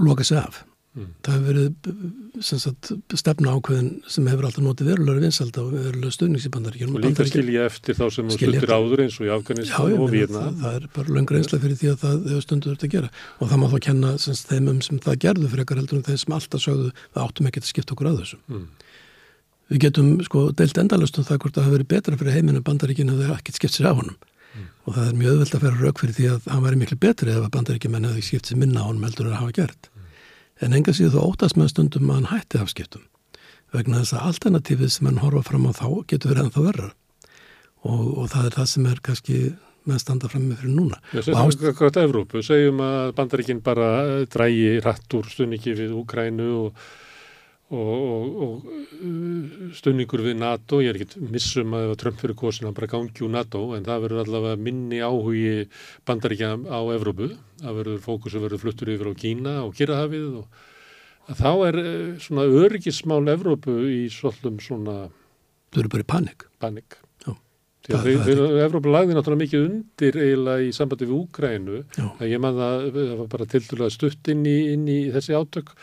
loka 0.00 0.24
sig 0.26 0.40
af 0.40 0.62
Það 0.94 1.32
hefur 1.34 1.46
verið 1.48 2.42
sagt, 2.46 2.90
stefna 3.18 3.54
ákveðin 3.56 3.88
sem 4.06 4.28
hefur 4.30 4.46
alltaf 4.46 4.62
notið 4.62 4.90
verulega 4.92 5.22
vinsald 5.24 5.56
og 5.58 5.72
verulega 5.72 6.14
stuðnings 6.14 6.44
í 6.46 6.50
bandaríkjunum. 6.54 6.98
Og 7.00 7.02
líka 7.02 7.26
skilja 7.26 7.64
eftir 7.66 7.96
þá 7.98 8.04
sem 8.14 8.28
stuttir 8.30 8.60
eftir. 8.60 8.74
áður 8.74 9.02
eins 9.02 9.16
og 9.18 9.26
í 9.26 9.30
Já, 9.30 9.34
Afganistan 9.34 9.90
ég 9.90 10.04
og 10.04 10.12
meina, 10.12 10.42
það, 10.44 10.60
það 10.60 10.76
er 10.78 10.86
bara 10.94 11.16
löng 11.16 11.32
reynsla 11.34 11.58
fyrir 11.64 11.80
því 11.80 11.90
að 11.90 12.04
það 12.04 12.28
hefur 12.30 12.44
stundu 12.46 12.70
þurft 12.70 12.86
að 12.86 12.92
gera 12.94 13.10
og 13.40 13.50
það 13.50 13.60
má 13.62 13.66
þá 13.72 13.78
kenna 13.88 14.12
sem 14.22 14.38
sagt, 14.38 14.52
þeim 14.52 14.70
um 14.70 14.78
sem 14.86 15.00
það 15.08 15.18
gerðu 15.24 15.50
fyrir 15.50 15.64
ekkar 15.64 15.80
heldur 15.82 15.98
en 15.98 16.06
þeim 16.06 16.20
sem 16.22 16.36
alltaf 16.38 16.62
sögðu 16.62 16.92
við 16.94 17.24
áttum 17.24 17.50
ekki 17.50 17.64
að 17.64 17.70
skipta 17.72 17.96
okkur 17.96 18.10
að 18.12 18.20
þessu. 18.22 18.38
Mm. 18.52 18.68
Við 19.74 19.82
getum 19.88 20.12
sko 20.22 20.44
deilt 20.54 20.78
endalust 20.78 21.18
um 21.18 21.26
það 21.26 21.42
hvort 21.42 21.58
það 21.58 21.66
hefur 21.66 21.76
verið 21.80 21.90
betra 21.90 22.20
fyrir 22.20 22.38
heiminu 22.38 22.62
bandaríkinu 22.62 23.16
að 23.16 23.24
það 23.24 23.36
ekkert 23.40 23.58
skipt 23.58 23.74
sér 23.80 23.90
af 23.90 23.98
honum 23.98 24.22
og 24.84 24.94
það 24.94 25.06
er 25.08 25.16
mjög 25.18 25.32
öðvöld 25.34 25.54
að 25.56 25.64
vera 25.64 25.78
rauk 25.80 26.00
fyrir 26.02 26.14
því 26.14 26.26
að 26.30 26.48
hann 26.52 26.64
væri 26.64 26.78
miklu 26.78 26.98
betri 27.00 27.32
ef 27.32 27.40
að 27.40 27.52
bandaríkjumenn 27.56 28.06
hefði 28.10 28.24
skipt 28.26 28.50
sér 28.50 28.60
minna 28.60 28.84
á 28.84 28.86
honum 28.86 29.06
heldur 29.08 29.30
en 29.30 29.32
að 29.34 29.40
hafa 29.40 29.56
gert. 29.56 29.88
En 30.64 30.72
enga 30.76 30.94
síðu 30.96 31.12
þó 31.18 31.20
óttast 31.28 31.58
með 31.60 31.72
stundum 31.74 32.08
að 32.10 32.20
hann 32.20 32.30
hætti 32.32 32.60
afskiptum. 32.62 33.04
Vegna 33.74 34.00
þess 34.00 34.16
að 34.16 34.26
alternatífið 34.30 34.92
sem 34.94 35.08
hann 35.10 35.20
horfa 35.20 35.42
fram 35.50 35.66
á 35.68 35.72
þá 35.76 35.86
getur 36.08 36.32
verið 36.32 36.46
ennþá 36.46 36.64
verra. 36.68 36.90
Og, 37.84 38.04
og 38.22 38.28
það 38.32 38.48
er 38.48 38.56
það 38.58 38.68
sem 38.72 38.86
er 38.88 39.00
kannski 39.04 39.38
með 39.84 40.00
standa 40.00 40.30
fram 40.32 40.46
með 40.48 40.62
fyrir 40.62 40.76
núna. 40.78 41.00
Já, 41.12 41.20
sem 41.26 41.36
ást- 41.36 41.64
hvað 41.76 41.98
Evrópu, 42.00 42.40
segjum 42.46 42.80
að 42.80 43.10
bandaríkinn 43.18 43.60
bara 43.64 43.88
eh, 44.04 44.26
drægi 44.32 44.70
rætt 44.84 45.16
úr 45.18 45.28
stunningi 45.28 45.74
við 45.76 45.92
Úkrænu 45.98 46.46
og, 46.62 46.86
og, 47.72 48.34
og, 48.44 48.66
uh, 49.00 49.70
stunningur 49.76 50.22
við 50.26 50.36
NATO, 50.40 50.82
ég 50.84 50.92
er 50.92 50.98
ekkit 50.98 51.16
missum 51.32 51.72
að 51.76 51.86
ef 51.86 51.94
að 51.94 52.00
Trump 52.02 52.20
fyrir 52.20 52.38
kosin 52.38 52.68
hann 52.68 52.76
bara 52.76 52.90
gangi 52.92 53.24
úr 53.24 53.32
NATO 53.32 53.64
en 53.76 53.86
það 53.86 54.04
verður 54.04 54.22
allavega 54.24 54.60
minni 54.66 55.00
áhugi 55.00 55.64
bandaríkja 56.08 56.52
á 56.68 56.80
Evrópu, 56.94 57.30
það 57.62 57.80
verður 57.80 58.04
fókusu 58.04 58.44
verður 58.44 58.64
fluttur 58.66 58.92
yfir 58.94 59.10
á 59.10 59.20
Kína 59.24 59.56
og 59.64 59.74
Kirrahafið 59.78 60.28
og 60.42 60.62
að 61.30 61.40
þá 61.40 61.50
er 61.70 61.80
eh, 61.80 62.12
svona 62.20 62.44
öryggismál 62.64 63.22
Evrópu 63.32 63.78
í 63.88 64.02
svolum 64.12 64.60
svona 64.60 65.08
Þau 65.74 65.80
eru 65.82 65.90
bara 65.90 66.04
í 66.04 66.06
panik. 66.06 66.44
panik. 66.62 67.00
Því 67.84 67.92
að 67.92 68.04
Það- 68.04 68.24
þeir, 68.24 68.38
Evrópa 68.64 68.92
lagði 68.94 69.14
náttúrulega 69.18 69.42
mikið 69.44 69.64
undir 69.68 70.16
eiginlega 70.16 70.62
í 70.64 70.70
sambandi 70.72 71.04
við 71.10 71.16
Úkrænu 71.18 71.80
að 72.16 72.30
ég 72.30 72.40
man 72.40 72.56
að 72.64 72.84
það 72.94 73.10
var 73.18 73.26
bara 73.34 73.46
tildulega 73.52 73.90
stutt 73.92 74.30
inn 74.32 74.46
í, 74.48 74.54
inn 74.72 74.86
í 74.88 74.98
þessi 75.12 75.34
átök 75.36 75.74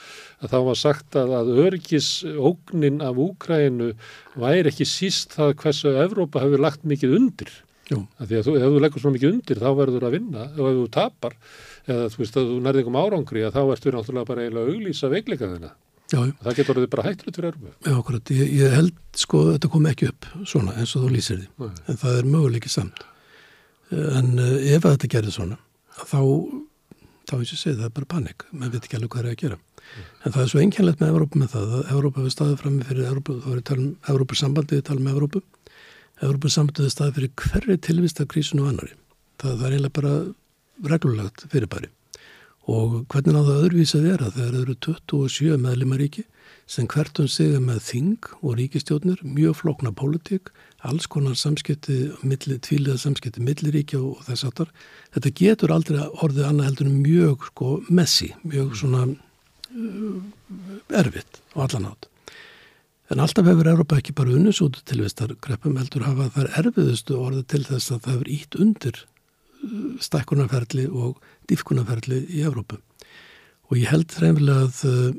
að 0.42 0.50
þá 0.50 0.58
var 0.66 0.80
sagt 0.82 1.18
að, 1.22 1.34
að 1.38 1.52
örgis 1.68 2.08
ógnin 2.26 2.98
af 3.06 3.22
Úkrænu 3.22 3.92
væri 4.34 4.72
ekki 4.74 4.88
síst 4.90 5.38
það 5.38 5.54
hversu 5.62 5.94
Evrópa 6.08 6.42
hefur 6.42 6.64
lagt 6.66 6.82
mikið 6.90 7.14
undir 7.20 7.54
Jú. 7.92 8.02
að 8.18 8.28
því 8.32 8.40
að 8.40 8.46
þú, 8.50 8.58
ef 8.58 8.66
þú 8.72 8.82
leggur 8.82 9.02
svona 9.06 9.18
mikið 9.20 9.34
undir 9.36 9.62
þá 9.62 9.70
verður 9.78 10.08
að 10.10 10.16
vinna 10.18 10.48
og 10.58 10.66
ef 10.72 10.76
þú 10.82 10.90
tapar 10.98 11.34
eða 11.86 12.10
þú 12.10 12.18
veist 12.24 12.38
að 12.42 12.50
þú 12.50 12.58
nærði 12.66 12.82
einhverjum 12.82 13.02
árangri 13.06 13.46
að 13.46 13.56
þá 13.58 13.62
ertu 13.76 13.94
náttúrulega 13.94 14.30
bara 14.32 14.42
eiginlega 14.48 14.66
að 14.66 14.74
auglýsa 14.74 15.10
veikleika 15.14 15.50
þina 15.54 15.70
Já, 15.70 15.70
já. 15.70 15.91
Það 16.12 16.58
getur 16.58 16.76
orðið 16.76 16.92
bara 16.92 17.06
hættilegt 17.08 17.38
fyrir 17.40 17.50
Evrópu 17.52 17.72
Já, 17.88 17.94
akkurat, 17.96 18.32
ég, 18.36 18.52
ég 18.60 18.76
held 18.76 18.98
sko 19.18 19.46
að 19.46 19.54
þetta 19.56 19.72
kom 19.76 19.88
ekki 19.92 20.10
upp 20.12 20.28
svona 20.50 20.76
eins 20.80 20.96
og 20.98 21.06
þú 21.06 21.14
lýsir 21.16 21.40
því, 21.40 21.48
Nei. 21.62 21.72
en 21.88 22.02
það 22.02 22.18
er 22.20 22.30
möguleiki 22.36 22.72
samt. 22.72 23.04
En 23.92 24.30
uh, 24.40 24.58
ef 24.72 24.86
þetta 24.88 25.12
gerir 25.16 25.36
svona, 25.36 25.58
þá, 26.02 26.20
þá 27.30 27.34
eins 27.38 27.52
og 27.52 27.56
ég 27.56 27.62
segi, 27.62 27.78
það 27.80 27.88
er 27.88 27.96
bara 28.00 28.12
panik, 28.16 28.46
maður 28.52 28.76
veit 28.76 28.88
ekki 28.88 29.00
alveg 29.00 29.16
hvað 29.16 29.24
er 29.24 29.32
að 29.32 29.42
gera. 29.44 29.60
En 30.26 30.36
það 30.36 30.44
er 30.44 30.52
svo 30.52 30.62
einkennlegt 30.62 31.02
með 31.02 31.14
Evrópu 31.14 31.42
með 31.42 31.56
það, 31.56 31.72
að 31.78 31.94
Evrópa 31.96 32.22
hefur 32.22 32.36
staðið 32.36 32.60
frammi 32.62 32.86
fyrir 32.88 33.08
Evrópu, 33.10 33.38
þá 33.42 33.50
er 33.52 33.58
ég 33.58 33.66
tala 33.68 33.84
um 33.84 33.96
Evrópusambandið, 34.14 34.82
ég 34.82 34.88
tala 34.88 35.02
um 35.02 35.10
Evrópu, 35.12 35.42
Evrópusambandið 36.22 36.86
hefur 36.86 36.96
staðið 36.96 37.18
fyrir 37.18 37.34
hverri 37.42 37.78
tilvist 37.88 38.22
af 38.22 38.30
krísun 38.32 38.62
og 38.62 38.70
annari. 38.72 38.94
Það, 39.42 39.58
það 39.58 39.66
er 39.68 39.76
eiginlega 39.76 39.98
bara 39.98 40.14
reglulegt 40.92 41.46
fyrirbæri. 41.52 41.92
Og 42.72 43.02
hvernig 43.12 43.36
á 43.36 43.44
það 43.44 43.64
öðruvísi 43.66 43.98
að 44.00 44.06
vera 44.08 44.30
þegar 44.32 44.54
það 44.54 44.62
eru 44.62 44.76
27 44.86 45.58
meðlimaríki 45.60 46.24
sem 46.72 46.88
hvert 46.88 47.20
um 47.20 47.28
sig 47.28 47.56
er 47.58 47.64
með 47.64 47.82
þing 47.84 48.28
og 48.40 48.54
ríkistjórnir, 48.60 49.20
mjög 49.28 49.58
flókna 49.60 49.92
pólitík, 49.92 50.54
alls 50.88 51.08
konar 51.12 51.36
samskipti, 51.36 51.98
milli, 52.24 52.56
tvíliða 52.64 52.96
samskipti, 53.02 53.44
milliríkja 53.44 54.00
og 54.00 54.22
þess 54.28 54.48
aftar. 54.48 54.72
Þetta 55.12 55.34
getur 55.42 55.74
aldrei 55.76 56.00
orðið 56.24 56.48
annað 56.48 56.70
heldur 56.70 56.94
mjög 56.94 57.50
sko, 57.50 57.74
messi, 57.92 58.32
mjög 58.48 58.78
svona 58.80 59.04
uh, 59.10 60.24
erfitt 61.02 61.42
á 61.58 61.68
allan 61.68 61.92
átt. 61.92 62.08
En 63.12 63.20
alltaf 63.20 63.50
hefur 63.52 63.68
Európa 63.68 64.00
ekki 64.00 64.16
bara 64.16 64.32
unnus 64.32 64.62
út 64.64 64.80
tilvistar 64.88 65.34
kreppum 65.44 65.76
heldur 65.76 66.08
hafa 66.08 66.30
þær 66.38 66.54
erfiðustu 66.62 67.20
orðið 67.20 67.50
til 67.52 67.66
þess 67.68 67.92
að 67.92 68.06
það 68.06 68.14
hefur 68.16 68.36
ítt 68.38 68.62
undir 68.64 69.02
stækkunarferli 70.02 70.88
og 70.90 71.20
dýfkunarferli 71.50 72.24
í 72.30 72.46
Evrópu. 72.48 72.80
Og 73.70 73.78
ég 73.80 73.92
held 73.92 74.10
þreiflega 74.12 74.68
að 74.68 74.82
uh, 74.90 75.12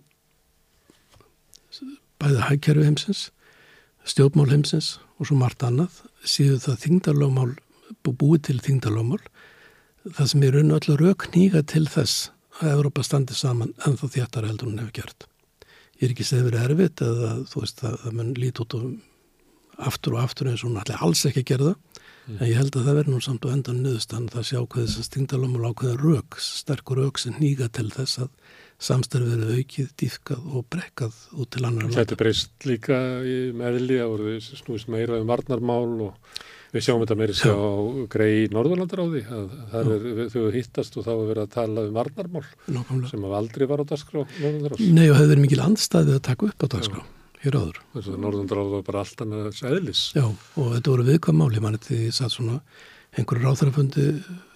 bæði 2.22 2.44
hægkerfi 2.48 2.86
heimsins, 2.86 3.22
stjórnmál 4.06 4.50
heimsins 4.52 4.96
og 5.18 5.28
svo 5.28 5.38
margt 5.38 5.62
annað 5.66 6.02
síðu 6.26 6.58
það 6.62 6.80
þingdarlómál, 6.86 7.50
búið 8.02 8.46
til 8.48 8.58
þingdarlómál, 8.62 9.20
það 10.06 10.30
sem 10.32 10.46
er 10.46 10.56
raun 10.56 10.74
og 10.74 10.88
öll 10.88 10.98
rauk 11.00 11.28
nýga 11.34 11.62
til 11.66 11.86
þess 11.90 12.30
að 12.60 12.74
Evrópa 12.76 13.04
standi 13.06 13.36
saman 13.38 13.72
en 13.86 13.96
þá 13.98 14.06
þéttar 14.18 14.48
heldur 14.48 14.70
hún 14.70 14.82
hefur 14.82 14.96
gert. 14.98 15.26
Ég 16.00 16.08
er 16.08 16.14
ekki 16.14 16.26
segið 16.26 16.48
verið 16.50 16.66
erfitt 16.66 17.02
eða 17.06 17.32
þú 17.48 17.62
veist 17.62 17.82
að 17.86 17.98
það 18.02 18.16
mun 18.18 18.32
lít 18.38 18.60
út 18.62 18.76
og 18.78 18.86
aftur 19.82 20.16
og 20.16 20.24
aftur 20.24 20.50
eins 20.50 20.64
og 20.64 20.70
hún 20.70 20.80
ætli 20.82 20.98
alls 20.98 21.22
ekki 21.28 21.44
að 21.44 21.50
gera 21.52 21.68
það 21.70 21.91
En 22.30 22.46
ég 22.46 22.54
held 22.54 22.76
að 22.78 22.86
það 22.86 22.98
verður 23.00 23.14
nú 23.16 23.20
samt 23.24 23.46
og 23.48 23.52
endan 23.56 23.80
niðurstann 23.82 24.28
það 24.30 24.44
sé 24.46 24.60
ákveðið 24.60 24.90
sem 24.92 25.06
stingdalómul 25.08 25.64
ákveðið 25.72 26.04
rauk, 26.06 26.38
sterkur 26.38 27.00
rauk 27.02 27.18
sem 27.18 27.34
nýga 27.42 27.66
til 27.74 27.88
þess 27.90 28.22
að 28.22 28.30
samstarfið 28.82 29.34
verið 29.36 29.58
aukið, 29.58 29.90
dýfkað 30.02 30.46
og 30.58 30.64
brekkað 30.70 31.18
út 31.38 31.50
til 31.54 31.62
annar 31.66 31.86
landa. 31.86 31.98
Þetta 32.00 32.18
breyst 32.22 32.66
líka 32.66 32.98
í 33.26 33.36
meðli 33.58 33.98
að 34.02 34.12
voru 34.14 34.34
snúist 34.42 34.90
meira 34.90 35.20
um 35.22 35.30
varnarmál 35.30 35.92
og 36.08 36.36
við 36.72 36.86
sjáum 36.86 37.02
þetta 37.04 37.18
meira 37.20 37.36
sjá 37.36 37.54
grei 38.14 38.30
í 38.44 38.50
Norðurlandaráði 38.54 39.22
að 39.28 39.56
það 39.72 39.90
er 39.96 40.30
þau 40.34 40.46
hittast 40.56 40.98
og 40.98 41.06
þá 41.06 41.12
er 41.14 41.24
verið 41.30 41.42
að 41.44 41.54
tala 41.58 41.86
um 41.88 41.98
varnarmál 41.98 42.46
Nákvæmlega. 42.66 43.10
sem 43.12 43.26
aldrei 43.42 43.66
var 43.70 43.82
á 43.82 43.90
dagskrá 43.92 44.22
Norðurlandaráðs. 44.22 44.86
Nei 44.94 45.04
og 45.10 45.18
hefur 45.18 45.34
verið 45.34 45.44
mikil 45.46 45.66
andstæðið 45.66 46.18
að 46.18 46.24
taka 46.30 46.48
upp 46.50 46.66
á 46.66 46.66
dagskrá 46.78 47.04
hér 47.42 47.58
áður. 47.58 47.78
Þess 47.94 48.08
að 48.12 48.22
Norðurlandaráð 48.22 48.72
var 48.76 48.82
bara 48.86 49.02
allt 49.02 49.22
annars 49.24 49.62
eðlis. 49.66 50.02
Já 50.16 50.24
og 50.26 50.72
þetta 50.76 50.92
voru 50.92 51.06
viðkvæm 51.08 51.38
máli 51.40 51.62
mann 51.62 51.78
því 51.82 52.00
ég 52.06 52.16
satt 52.16 52.34
svona 52.34 52.60
einhverju 53.12 53.44
ráþarafundi 53.44 54.06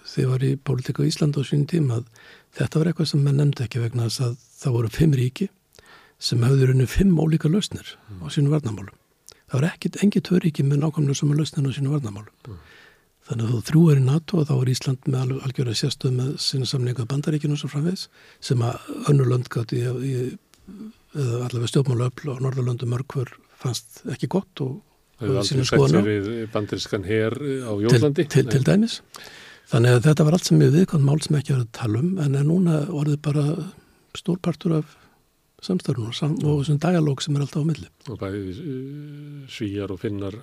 þegar 0.07 0.23
ég 0.23 0.31
var 0.31 0.45
í 0.47 0.51
pólitíku 0.69 1.05
í 1.05 1.11
Ísland 1.11 1.37
á 1.37 1.41
sínum 1.45 1.67
tíma 1.69 1.99
að 1.99 2.07
þetta 2.57 2.79
var 2.79 2.89
eitthvað 2.91 3.11
sem 3.11 3.25
menn 3.25 3.37
nefndi 3.41 3.65
ekki 3.67 3.83
vegna 3.83 4.07
þess 4.07 4.23
að 4.25 4.39
það 4.61 4.77
voru 4.77 4.93
fimm 4.95 5.17
ríki 5.19 5.49
sem 6.17 6.41
hefðu 6.47 6.71
runni 6.71 6.87
fimm 6.89 7.19
ólíka 7.21 7.51
lausnir 7.51 7.93
á 7.93 8.25
sínum 8.33 8.55
varnamálum. 8.55 8.95
Það 9.47 9.59
var 9.59 9.69
ekkit 9.69 10.01
engi 10.03 10.23
tvö 10.23 10.41
ríki 10.43 10.65
með 10.65 10.81
nákvæmlega 10.81 11.19
sama 11.19 11.37
lausnir 11.37 11.69
á 11.69 11.71
sínum 11.75 11.93
varnamálum. 11.93 12.57
Þannig 13.27 13.43
að 13.43 13.53
þú 13.53 13.61
þrjú 13.67 13.81
er 13.91 13.99
í 13.99 14.05
NATO 14.07 14.39
og 14.39 14.47
þá 14.47 14.53
er 14.55 14.69
Ísland 14.71 15.07
með 15.11 15.31
algjörlega 15.43 15.79
sérstöð 15.81 16.13
með 16.15 16.29
sína 16.39 16.67
samningu 16.69 17.05
bandaríkinu 17.11 17.57
sem 17.59 17.71
framvegs 17.71 18.07
sem 18.39 18.61
að 18.63 18.87
önnur 19.11 19.27
lönd 19.33 19.49
gátt 19.51 19.75
í, 19.75 19.83
í 19.83 20.13
allavega 21.15 21.71
stjórnmálaöfl 21.71 22.33
og 22.33 22.43
Norðurlöndu 22.43 22.89
mörgfur 22.89 23.31
fannst 23.57 24.03
ekki 24.11 24.29
gott 24.31 24.61
og 24.65 24.81
hefur 25.21 25.39
aldrei 25.41 25.65
sett 25.65 26.07
við 26.07 26.29
bandarískan 26.53 27.07
her 27.07 27.33
á 27.37 27.71
til, 27.73 27.87
Jólandi. 27.87 28.27
til, 28.27 28.45
til 28.51 28.65
dæmis. 28.65 29.01
Þannig 29.67 29.97
að 29.97 30.05
þetta 30.07 30.25
var 30.27 30.37
allt 30.37 30.47
sem 30.47 30.61
við 30.61 30.75
viðkvæmt 30.77 31.07
mál 31.07 31.19
sem 31.23 31.39
ekki 31.39 31.53
verið 31.55 31.65
að 31.65 31.73
tala 31.75 32.03
um 32.03 32.11
en 32.23 32.37
núna 32.47 32.83
orðið 32.87 33.17
bara 33.25 33.45
stórpartur 34.15 34.77
af 34.79 34.93
samstörnum 35.63 36.11
og, 36.11 36.15
sam, 36.15 36.37
og 36.43 36.61
þessum 36.61 36.77
dialóg 36.83 37.23
sem 37.23 37.35
er 37.35 37.43
alltaf 37.43 37.65
á 37.65 37.67
milli. 37.67 37.89
Og 38.07 38.19
bæði 38.21 38.53
uh, 38.53 39.41
svíjar 39.51 39.91
og 39.91 39.99
finnar 40.03 40.37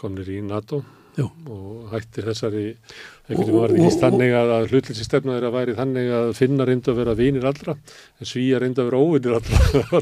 komnir 0.00 0.28
í 0.32 0.42
NATO 0.44 0.82
Já. 1.12 1.26
og 1.28 1.90
hættir 1.92 2.24
þessari 2.24 2.62
veginn 3.28 3.50
var 3.52 3.72
ekki 3.74 3.98
þannig 4.00 4.30
að, 4.32 4.50
að 4.54 4.70
hlutlýsi 4.72 5.04
stefna 5.04 5.34
þeirra 5.36 5.50
væri 5.52 5.74
þannig 5.76 6.12
að 6.16 6.30
finna 6.38 6.66
reyndu 6.68 6.92
að 6.92 7.00
vera 7.02 7.14
vinir 7.18 7.44
allra 7.50 7.74
en 7.76 8.28
svíja 8.30 8.60
reyndu 8.62 8.80
að 8.80 8.88
vera 8.88 9.00
óvinir 9.02 9.36
allra. 9.36 10.00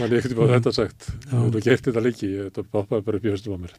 Mann 0.00 0.08
er 0.08 0.16
einhvern 0.18 0.40
veginn 0.40 0.56
þetta 0.56 0.72
sagt. 0.74 1.10
Og 1.30 1.52
þú 1.54 1.62
gert 1.62 1.86
þetta 1.86 2.02
líki, 2.02 2.30
þetta 2.48 2.64
poppaði 2.74 3.06
bara 3.06 3.20
upp 3.20 3.28
í 3.28 3.34
höstum 3.36 3.54
á 3.54 3.58
mér. 3.62 3.76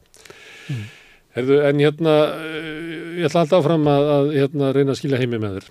Mm. 0.72 0.86
Herðu, 1.34 1.58
en 1.68 1.82
hérna 1.82 2.14
eh, 2.32 2.70
ég 3.18 3.28
ætla 3.28 3.42
alltaf 3.44 3.60
áfram 3.60 3.90
að, 3.90 4.08
að 4.16 4.30
hérna, 4.38 4.70
reyna 4.76 4.94
að 4.94 5.00
skilja 5.02 5.20
heimi 5.20 5.42
með 5.42 5.58
þér. 5.58 5.68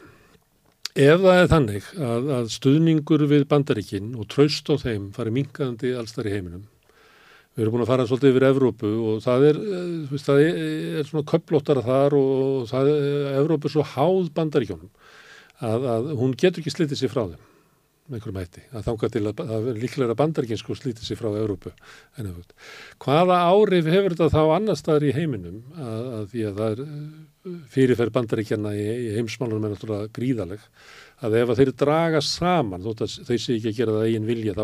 Ef 0.93 1.23
það 1.23 1.39
er 1.39 1.49
þannig 1.49 1.89
að, 1.97 2.29
að 2.37 2.53
stuðningur 2.53 3.25
við 3.31 3.47
bandaríkin 3.49 4.13
og 4.13 4.29
traust 4.29 4.69
á 4.69 4.77
þeim 4.77 5.09
fari 5.15 5.33
minkandi 5.33 5.95
alls 5.97 6.13
þar 6.13 6.29
í 6.29 6.35
heiminum 6.35 6.67
Við 7.53 7.63
erum 7.63 7.75
búin 7.75 7.83
að 7.85 7.91
fara 7.91 8.05
svolítið 8.09 8.31
yfir 8.33 8.47
Evrópu 8.47 8.91
og 9.11 9.17
það 9.21 9.47
er, 9.51 9.57
eh, 9.61 9.95
veist, 10.09 10.25
það 10.25 10.43
er, 10.43 11.07
svona 11.09 11.27
köplóttara 11.29 11.85
þar 11.85 12.15
og 12.17 12.67
það 12.71 12.91
er, 12.93 13.09
Evrópu 13.43 13.69
er 13.69 13.73
svo 13.75 13.85
háð 13.93 14.29
bandaríkjónum 14.33 14.89
að, 15.61 15.89
að 15.95 16.13
hún 16.17 16.33
getur 16.33 16.63
ekki 16.63 16.73
slítið 16.73 17.03
sér 17.03 17.13
frá 17.13 17.27
þeim 17.27 17.43
með 18.03 18.17
einhverjum 18.17 18.39
hætti. 18.41 18.63
Það 18.71 18.87
þángar 18.87 19.11
til 19.13 19.21
að, 19.29 19.43
að 19.55 19.67
líklega 19.79 20.15
bandaríkinn 20.19 20.59
sko 20.59 20.75
slítið 20.75 21.05
sér 21.07 21.19
frá 21.21 21.29
Evrópu. 21.29 21.71
En, 22.19 22.31
hvaða 23.05 23.37
árif 23.47 23.87
hefur 23.93 24.15
þetta 24.17 24.33
þá 24.33 24.55
annar 24.57 24.79
staðar 24.79 25.05
í 25.07 25.13
heiminum 25.15 25.61
að, 25.77 26.09
að 26.17 26.25
því 26.33 26.43
að 26.49 26.59
það 26.59 26.73
er 26.73 26.83
eh, 26.83 27.61
fyrirferð 27.77 28.17
bandaríkjana 28.17 28.73
í, 28.75 28.83
í 29.07 29.13
heimsmálunum 29.19 29.69
er 29.69 29.75
náttúrulega 29.75 30.11
gríðaleg 30.17 30.65
að 31.23 31.35
ef 31.39 31.51
að 31.51 31.59
þeir 31.59 31.71
draga 31.79 32.21
saman, 32.25 32.83
þótt 32.83 33.03
að 33.05 33.13
þeir 33.29 33.41
sé 33.41 33.55
ekki 33.57 33.71
að 33.71 33.77
gera 33.79 33.95
það 33.95 34.07
eigin 34.07 34.27
vilja, 34.27 34.55
þá 34.57 34.63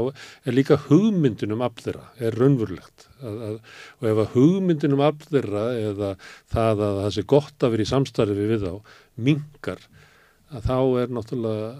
er 0.49 0.57
líka 0.57 0.78
hugmyndin 0.88 1.55
um 1.55 1.64
aflera, 1.66 2.03
er 2.20 2.38
raunverulegt. 2.39 3.07
Að, 3.20 3.38
að, 3.47 3.55
og 3.99 4.10
ef 4.12 4.22
að 4.24 4.36
hugmyndin 4.36 4.95
um 4.97 5.03
aflera 5.07 5.66
eða 5.78 6.12
það 6.51 6.84
að 6.88 7.01
það 7.03 7.12
sé 7.16 7.26
gott 7.36 7.66
að 7.66 7.76
vera 7.76 7.86
í 7.86 7.91
samstarfi 7.93 8.49
við 8.51 8.66
þá, 8.68 8.95
mingar, 9.30 9.84
að 10.49 10.70
þá 10.70 10.78
er 11.03 11.16
náttúrulega, 11.18 11.74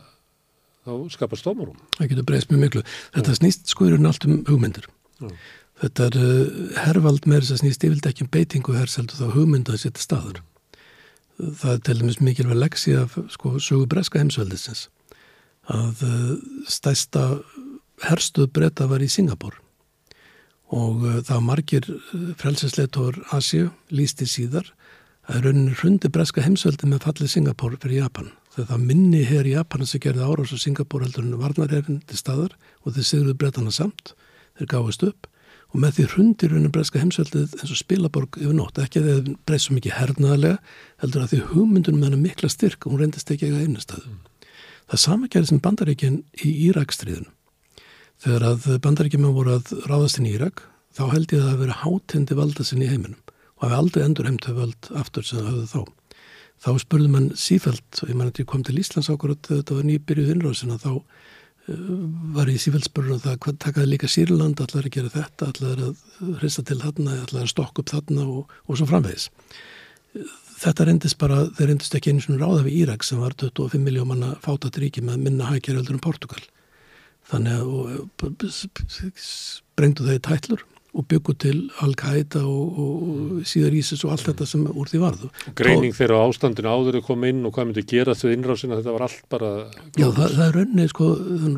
þá 0.88 0.94
skapar 1.16 1.42
stómarum. 1.42 1.80
Það 1.98 2.14
getur 2.14 2.30
breyst 2.32 2.52
mjög 2.54 2.66
miklu. 2.66 2.86
Þetta 3.16 3.36
Já. 3.36 3.40
snýst 3.42 3.74
skoðurinn 3.74 4.10
allt 4.10 4.30
um 4.30 4.44
hugmyndir. 4.48 4.88
Já. 5.20 5.34
Þetta 5.80 6.10
er 6.10 6.16
uh, 6.20 6.48
hervald 6.84 7.28
með 7.30 7.46
þess 7.46 7.56
að 7.56 7.62
snýst 7.62 7.84
yfirlega 7.88 8.12
ekki 8.12 8.26
um 8.26 8.32
beitingu 8.34 8.74
herseldu 8.76 9.16
þá 9.16 9.30
hugmynda 9.32 9.76
að 9.76 9.86
setja 9.86 10.04
staður 10.04 10.42
það 11.40 11.74
er 11.74 11.82
til 11.84 12.00
dæmis 12.02 12.20
mikilvæg 12.24 12.60
leksi 12.60 12.96
af 13.00 13.16
sko, 13.32 13.58
sögu 13.60 13.88
breska 13.90 14.20
heimsveldisins. 14.20 14.88
Að 15.70 16.04
uh, 16.06 16.36
stæsta 16.68 17.24
herstuð 18.04 18.50
breyta 18.54 18.88
var 18.90 19.04
í 19.06 19.10
Singapur 19.12 19.60
og 20.74 21.04
uh, 21.06 21.20
það 21.26 21.46
margir 21.46 21.90
uh, 21.94 22.32
frelsesleitor 22.40 23.22
Asju 23.36 23.70
lísti 23.94 24.28
síðar 24.30 24.72
að 25.30 25.46
rauninni 25.46 25.78
hrundi 25.78 26.10
breska 26.10 26.42
heimsveldi 26.42 26.90
með 26.90 27.06
fallið 27.06 27.34
Singapur 27.36 27.78
fyrir 27.78 28.04
Japan. 28.04 28.32
Þegar 28.56 28.72
það 28.72 28.86
minni 28.90 29.24
hér 29.30 29.48
í 29.48 29.54
Japan 29.54 29.86
sem 29.86 30.02
gerði 30.02 30.26
árás 30.26 30.54
á 30.54 30.58
Singapur 30.58 31.06
heldur 31.06 31.28
en 31.28 31.38
varnarherrin 31.40 32.02
til 32.10 32.18
staðar 32.18 32.58
og 32.82 32.96
þeir 32.96 33.10
sigruð 33.12 33.38
breytana 33.38 33.72
samt. 33.72 34.16
Þeir 34.58 34.72
gáðist 34.74 35.06
upp 35.06 35.29
og 35.70 35.82
með 35.84 35.98
því 35.98 36.06
hrundir 36.14 36.54
raunin 36.54 36.74
breska 36.74 37.02
heimsveldið 37.02 37.52
eins 37.60 37.74
og 37.74 37.78
spilaborg 37.78 38.40
yfir 38.40 38.56
nótt, 38.58 38.80
ekki 38.82 39.02
að 39.04 39.10
það 39.10 39.28
breyst 39.46 39.68
svo 39.68 39.76
mikið 39.78 39.96
hernaðarlega, 40.00 40.58
heldur 41.04 41.26
að 41.26 41.34
því 41.34 41.42
hugmyndunum 41.52 42.00
með 42.02 42.10
hennar 42.10 42.24
mikla 42.24 42.50
styrk 42.50 42.88
og 42.88 42.96
hún 42.96 43.04
reyndist 43.04 43.30
ekki 43.30 43.46
eitthvað 43.46 43.68
einnastöðu. 43.68 44.16
Það 44.90 45.04
sama 45.04 45.30
gerði 45.30 45.52
sem 45.52 45.62
bandaríkinn 45.62 46.18
í 46.42 46.54
Írakstríðun. 46.70 47.30
Þegar 48.20 48.48
að 48.50 48.66
bandaríkjum 48.88 49.30
voru 49.36 49.60
að 49.60 49.74
ráðast 49.86 50.18
inn 50.20 50.28
í 50.28 50.34
Írak, 50.34 50.66
þá 50.98 51.04
held 51.14 51.30
ég 51.30 51.44
að 51.44 51.46
það 51.46 51.54
að 51.54 51.62
vera 51.64 51.80
hátindi 51.84 52.40
valda 52.40 52.66
sinni 52.66 52.88
í 52.88 52.92
heiminum 52.92 53.22
og 53.60 53.66
hafi 53.68 53.76
aldrei 53.76 54.04
endur 54.06 54.28
heimtöð 54.28 54.56
völd 54.56 54.90
aftur 54.96 55.26
sem 55.28 55.40
það 55.40 55.50
höfðu 55.52 55.68
þá. 55.70 55.82
Þá 56.60 56.70
spurði 56.84 57.10
mann 57.12 57.30
sífælt, 57.40 58.02
og 58.02 58.10
ég 58.10 58.18
man 58.20 58.30
að 58.32 58.40
ég 58.42 58.48
kom 58.50 58.64
til 58.68 58.80
Íslands 58.80 59.10
þetta 60.74 60.96
þá 61.70 62.36
var 62.36 62.50
í 62.50 62.58
sífælspurður 62.62 63.16
og 63.18 63.24
það 63.24 63.40
hvað 63.46 63.58
takaði 63.64 63.90
líka 63.92 64.10
Sýrland, 64.10 64.62
allar 64.64 64.88
að 64.88 64.96
gera 64.96 65.12
þetta, 65.14 65.50
allar 65.52 65.82
að 65.88 66.38
hrista 66.42 66.64
til 66.66 66.80
þarna, 66.82 67.18
allar 67.26 67.44
að 67.46 67.52
stokka 67.52 67.84
upp 67.84 67.92
þarna 67.94 68.26
og, 68.26 68.56
og 68.66 68.80
svo 68.80 68.88
framvegis. 68.90 69.30
Þetta 70.60 70.88
reyndist 70.90 71.20
bara, 71.22 71.44
þeir 71.58 71.72
reyndist 71.72 71.96
ekki 71.96 72.14
einu 72.14 72.24
svona 72.24 72.42
ráða 72.42 72.66
við 72.66 72.80
Írak 72.82 73.06
sem 73.08 73.22
var 73.22 73.38
25 73.38 73.84
miljón 73.86 74.10
manna 74.10 74.34
fátat 74.44 74.80
ríki 74.82 75.04
með 75.06 75.22
minna 75.28 75.52
hækjaröldur 75.52 75.96
en 75.96 76.04
Portugal. 76.04 76.42
Þannig 77.30 77.62
að 77.62 78.50
sprengdu 79.22 80.08
þau 80.08 80.20
tætlur 80.26 80.66
og 80.98 81.06
byggu 81.10 81.36
til 81.38 81.58
Al-Qaida 81.86 82.42
og, 82.50 82.80
og 82.82 83.42
síðar 83.48 83.76
Ísis 83.78 84.02
og 84.06 84.16
allt 84.16 84.26
þetta 84.26 84.48
sem 84.50 84.64
úr 84.70 84.90
því 84.90 85.02
varðu. 85.04 85.30
Greining 85.58 85.94
á 85.94 86.18
ástandinu 86.24 86.72
áður 86.72 87.00
að 87.00 87.06
koma 87.06 87.30
inn 87.30 87.44
og 87.46 87.54
hvað 87.54 87.70
myndi 87.70 87.84
gera 87.90 88.16
þau 88.18 88.32
innrásina 88.34 88.80
þetta 88.80 88.96
var 88.96 89.06
allt 89.06 89.28
bara... 89.30 89.52
Já 90.00 90.08
það, 90.08 90.34
það 90.40 90.46
er 90.48 90.58
raunni, 90.58 90.88
sko, 90.90 91.10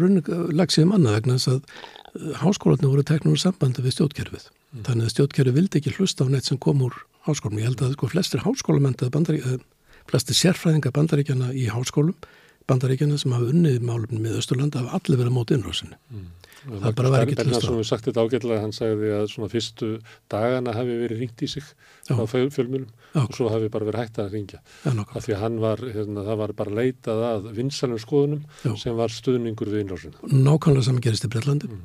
raunni 0.02 0.24
lagsið 0.60 0.90
manna 0.90 1.16
vegna 1.16 1.38
þess 1.38 1.54
að 1.54 1.62
uh, 1.62 2.34
háskólanir 2.42 2.92
voru 2.92 3.08
teknur 3.08 3.40
sambandi 3.40 3.86
við 3.86 3.96
stjórnkerfið. 3.98 4.50
Mm. 4.52 4.84
Þannig 4.90 5.08
að 5.08 5.16
stjórnkerfið 5.16 5.58
vildi 5.62 5.82
ekki 5.82 5.96
hlusta 5.96 6.28
á 6.28 6.32
neitt 6.32 6.52
sem 6.52 6.60
kom 6.60 6.84
úr 6.84 7.00
háskólum. 7.30 7.62
Ég 7.62 7.72
held 7.72 7.86
að 7.88 7.96
sko 7.96 8.12
flestir 8.12 8.44
háskólamendað 8.44 9.16
bandaríkjana, 9.16 9.64
flestir 10.12 10.40
sérfræðinga 10.42 10.92
bandaríkjana 10.96 11.54
í 11.56 11.70
háskólum, 11.72 12.20
bandaríkjana 12.68 13.20
sem 13.22 13.32
hafa 13.32 13.52
unnið 13.54 13.80
málumni 13.88 14.20
með 14.20 14.42
Östurlanda 14.42 14.84
hafa 14.84 15.00
allir 15.00 15.24
verið 15.24 15.36
mót 15.38 15.56
innrásinu. 15.56 15.96
Mm 16.12 16.30
það, 16.62 16.82
það 16.84 16.96
bara 16.98 17.12
var 17.12 17.24
ekki 17.26 17.36
til 17.36 17.46
þess 17.46 17.58
að 17.58 17.62
Bernhardsson 17.66 17.88
sagt 17.90 18.08
þetta 18.08 18.26
ágætlega, 18.26 18.62
hann 18.64 18.76
sagði 18.76 19.12
að 19.16 19.26
svona 19.32 19.50
fyrstu 19.52 19.90
dagana 20.32 20.76
hafi 20.76 20.98
verið 21.02 21.24
ringt 21.24 21.44
í 21.44 21.50
sig 21.52 21.66
Já. 22.08 22.14
á 22.18 22.24
fjölmjölum 22.30 22.88
og 23.22 23.36
svo 23.36 23.50
hafi 23.52 23.72
bara 23.74 23.88
verið 23.90 24.04
hægt 24.04 24.22
að 24.22 24.36
ringja 24.36 24.62
af 24.86 25.26
því 25.26 25.36
að 25.36 25.42
hann 25.42 25.60
var, 25.64 25.84
hérna, 25.98 26.26
það 26.28 26.42
var 26.44 26.56
bara 26.62 26.76
leitað 26.82 27.24
að 27.32 27.50
vinsalum 27.58 28.02
skoðunum 28.02 28.46
Já. 28.66 28.74
sem 28.84 28.98
var 28.98 29.14
stuðningur 29.14 29.72
við 29.74 29.86
innlásinu. 29.86 30.32
Nákvæmlega 30.32 30.88
saman 30.88 31.06
gerist 31.06 31.28
í 31.28 31.32
Breitlandi 31.34 31.72
mm. 31.72 31.84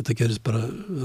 þetta 0.00 0.18
gerist 0.22 0.44
bara, 0.46 0.64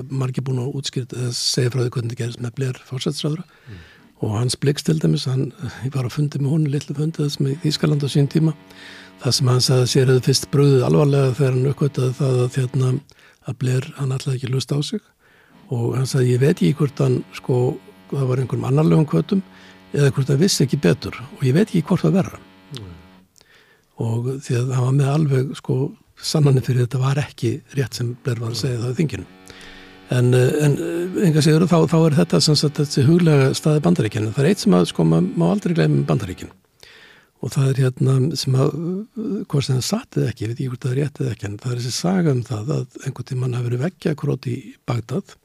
margir 0.10 0.46
búin 0.48 0.64
að 0.64 0.76
útskýrt 0.82 1.16
að 1.18 1.32
segja 1.38 1.74
frá 1.74 1.84
því 1.84 1.96
hvernig 1.96 2.14
þetta 2.14 2.24
gerist 2.24 2.44
með 2.46 2.56
Blair 2.60 2.82
fórsætsræðura 2.88 3.46
mm. 3.46 3.86
og 4.24 4.40
hans 4.40 4.58
bliks 4.62 4.88
til 4.88 5.00
dæmis, 5.04 5.28
hann, 5.30 5.52
var 5.94 6.08
að 6.08 6.18
fundi 6.18 6.42
með 6.42 6.56
hún 6.56 6.72
litlu 6.72 6.98
fundið 6.98 7.28
þess 7.28 7.44
með 7.44 7.70
Ískaland 7.72 8.08
á 8.08 8.10
sín 8.12 8.32
tíma 8.32 8.56
það 9.22 9.38
sem 9.38 9.52
hann 9.52 9.64
sagði 9.66 9.86
að 9.86 9.92
sér 9.94 10.12
hefði 10.12 10.26
fyrst 10.28 10.50
bröðið 10.54 10.86
alvarlega 10.88 11.34
þegar 11.38 11.56
hann 11.56 11.72
uppkvötaði 11.72 12.18
það 12.18 12.42
að 12.42 12.54
þérna 12.58 12.92
að 13.42 13.58
Blair 13.62 13.88
hann 13.98 14.14
alltaf 14.16 14.36
ekki 14.36 14.52
lust 14.52 14.74
á 14.74 14.78
sig. 14.86 15.02
Og 15.72 15.96
hann 15.96 16.10
sagði 16.10 16.36
ég 16.36 16.42
veit 16.42 16.56
ekki 16.56 16.76
hvort 16.80 17.02
hann 17.02 17.22
sko 17.38 17.58
það 18.12 18.30
var 18.30 18.42
einhverjum 18.42 18.70
annarlegum 18.70 19.08
kvötum 19.10 19.44
eða 19.96 20.14
hvort 20.16 20.32
hann 20.32 20.42
vissi 20.42 20.66
ekki 20.66 20.80
betur 20.82 21.18
og 21.22 21.44
ég 21.46 21.56
veit 21.56 21.68
ekki 21.68 21.84
hvort 21.88 22.06
það 22.06 22.18
verða 22.20 22.40
mm. 22.78 22.94
og 24.06 24.32
því 24.44 24.58
að 24.60 24.74
hann 24.76 24.88
var 24.88 24.98
með 24.98 25.12
alveg 25.16 25.54
sko 25.60 25.78
sannanir 26.22 26.66
fyrir 26.66 26.86
þetta 26.86 27.02
var 27.02 27.22
ekki 27.22 27.54
rétt 27.78 27.98
sem 27.98 28.16
Blair 28.24 28.42
var 28.44 28.54
að 28.54 28.62
segja 28.62 28.82
það 28.82 28.92
í 28.92 28.98
þinginu. 29.00 29.30
En, 30.12 30.34
en 30.36 30.74
enga 31.24 31.42
segur 31.44 31.64
þá, 31.72 31.78
þá 31.88 31.98
er 32.02 32.18
þetta 32.18 32.42
sem 32.44 32.58
sagt 32.60 32.82
þessi 32.82 33.06
huglega 33.08 33.54
staði 33.56 33.84
bandaríkjana 33.86 34.34
það 34.36 34.44
er 34.44 34.50
eitt 34.50 34.64
sem 34.66 34.76
að 34.76 34.90
sko 34.90 35.06
maður 35.08 35.54
aldrei 35.54 35.76
gleyma 35.78 36.04
bandaríkjana 36.10 36.61
og 37.42 37.54
það 37.56 37.70
er 37.72 37.80
hérna 37.86 38.16
sem 38.38 38.56
að 38.58 38.74
hvort 39.50 39.66
sem 39.66 39.78
það 39.78 39.86
satið 39.88 40.26
ekki, 40.28 40.44
ég 40.44 40.52
veit 40.52 40.60
ekki 40.60 40.72
hvort 40.72 40.86
það 40.86 40.92
er 40.92 41.00
rétt 41.02 41.22
eða 41.22 41.36
ekki 41.36 41.48
en 41.48 41.60
það 41.62 41.72
er 41.74 41.80
þessi 41.82 41.94
saga 41.96 42.36
um 42.36 42.42
það 42.46 42.74
að 42.76 43.00
einhvern 43.02 43.30
tíman 43.32 43.56
hafi 43.58 43.70
verið 43.70 43.86
vekkja 43.86 44.18
krót 44.20 44.50
í 44.52 44.58
Bagdad 44.90 45.36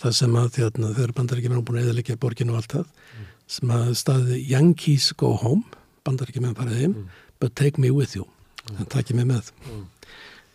það 0.00 0.16
sem 0.16 0.38
að 0.40 0.60
hérna, 0.62 0.92
þegar 0.96 1.14
bandaríkjumenn 1.18 1.64
búin 1.66 1.80
að 1.80 1.88
eðalikja 1.88 2.18
borginu 2.20 2.54
og 2.54 2.62
allt 2.62 2.76
það 2.76 2.86
mm. 2.88 3.30
sem 3.56 3.74
að 3.76 3.92
staði 4.00 4.40
Yankees 4.48 5.10
go 5.20 5.34
home 5.42 5.80
bandaríkjumenn 6.08 6.56
farið 6.56 6.84
heim 6.84 6.94
mm. 6.94 7.24
but 7.42 7.56
take 7.58 7.80
me 7.80 7.92
with 7.92 8.16
you 8.16 8.24
mm. 8.24 8.80
en 8.80 8.90
takk 8.92 9.12
ég 9.12 9.20
mig 9.20 9.28
með 9.28 9.52
mm. 9.66 9.84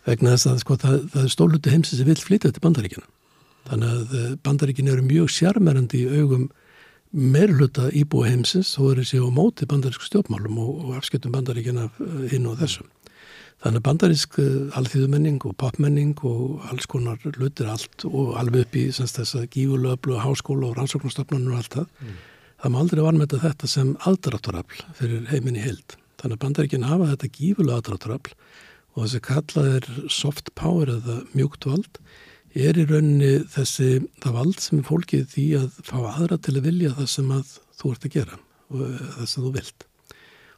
vegna 0.08 0.34
þess 0.34 0.50
að 0.50 0.62
sko, 0.64 0.78
það, 0.82 0.98
það 1.14 1.28
er 1.28 1.34
stóluti 1.36 1.74
heimsins 1.74 2.02
sem 2.02 2.10
vil 2.10 2.18
flytja 2.18 2.50
til 2.50 2.64
bandaríkjana 2.64 3.10
þannig 3.66 3.94
að 3.94 4.16
eh, 4.18 4.32
bandaríkjana 4.46 4.94
eru 4.96 5.06
mjög 5.06 5.32
sjarmerandi 5.36 6.02
í 6.02 6.20
augum 6.20 6.48
meirluta 7.12 7.88
íbúi 7.94 8.28
heimsins 8.30 8.74
þó 8.76 8.90
er 8.90 9.00
þessi 9.02 9.22
á 9.22 9.28
móti 9.32 9.68
bandarísku 9.68 10.06
stjórnmálum 10.08 10.60
og, 10.62 10.70
og 10.84 10.98
afskiptum 10.98 11.34
bandaríkina 11.34 11.88
inn 12.34 12.48
og 12.50 12.58
þessum. 12.60 12.88
Þannig 13.64 13.80
að 13.80 13.86
bandarísk 13.86 14.38
eh, 14.42 14.78
alþýðumenning 14.78 15.38
og 15.48 15.54
popmenning 15.60 16.16
og 16.28 16.64
alls 16.70 16.88
konar 16.92 17.22
lutir 17.40 17.70
allt 17.72 18.04
og 18.04 18.34
alveg 18.36 18.66
upp 18.66 18.76
í 18.76 18.84
þess 18.92 19.36
að 19.38 19.46
gífurlöflu, 19.54 20.18
háskóla 20.20 20.68
og 20.70 20.76
rannsóknarstofnunum 20.76 21.54
og 21.54 21.62
allt 21.62 21.78
það. 21.78 21.86
Mm. 22.02 22.18
Það 22.60 22.74
má 22.74 22.78
aldrei 22.82 23.02
varmeta 23.06 23.40
þetta 23.40 23.70
sem 23.70 23.94
aldratúrafl 24.10 24.84
fyrir 24.98 25.24
heiminni 25.32 25.64
hild. 25.64 25.96
Þannig 26.20 26.36
að 26.36 26.44
bandaríkina 26.44 26.92
hafa 26.92 27.10
þetta 27.14 27.32
gífurlega 27.38 27.80
aldratúrafl 27.80 28.36
og 28.96 29.02
þessi 29.04 29.22
kallað 29.24 29.72
er 29.78 29.90
soft 30.12 30.52
power 30.56 30.92
eða 30.98 31.18
mjúkt 31.36 31.68
vald 31.68 32.00
er 32.56 32.78
í 32.80 32.86
rauninni 32.88 33.32
þessi 33.52 33.90
það 34.22 34.38
vald 34.38 34.62
sem 34.62 34.80
er 34.80 34.88
fólkið 34.88 35.28
því 35.34 35.46
að 35.60 35.78
fá 35.84 35.96
aðra 36.00 36.38
til 36.40 36.56
að 36.56 36.66
vilja 36.70 36.94
það 36.96 37.12
sem 37.12 37.30
að 37.36 37.52
þú 37.76 37.92
ert 37.92 38.08
að 38.08 38.16
gera 38.16 38.40
og 38.72 38.82
eh, 38.86 39.06
það 39.18 39.30
sem 39.30 39.46
þú 39.46 39.52
vilt. 39.56 39.86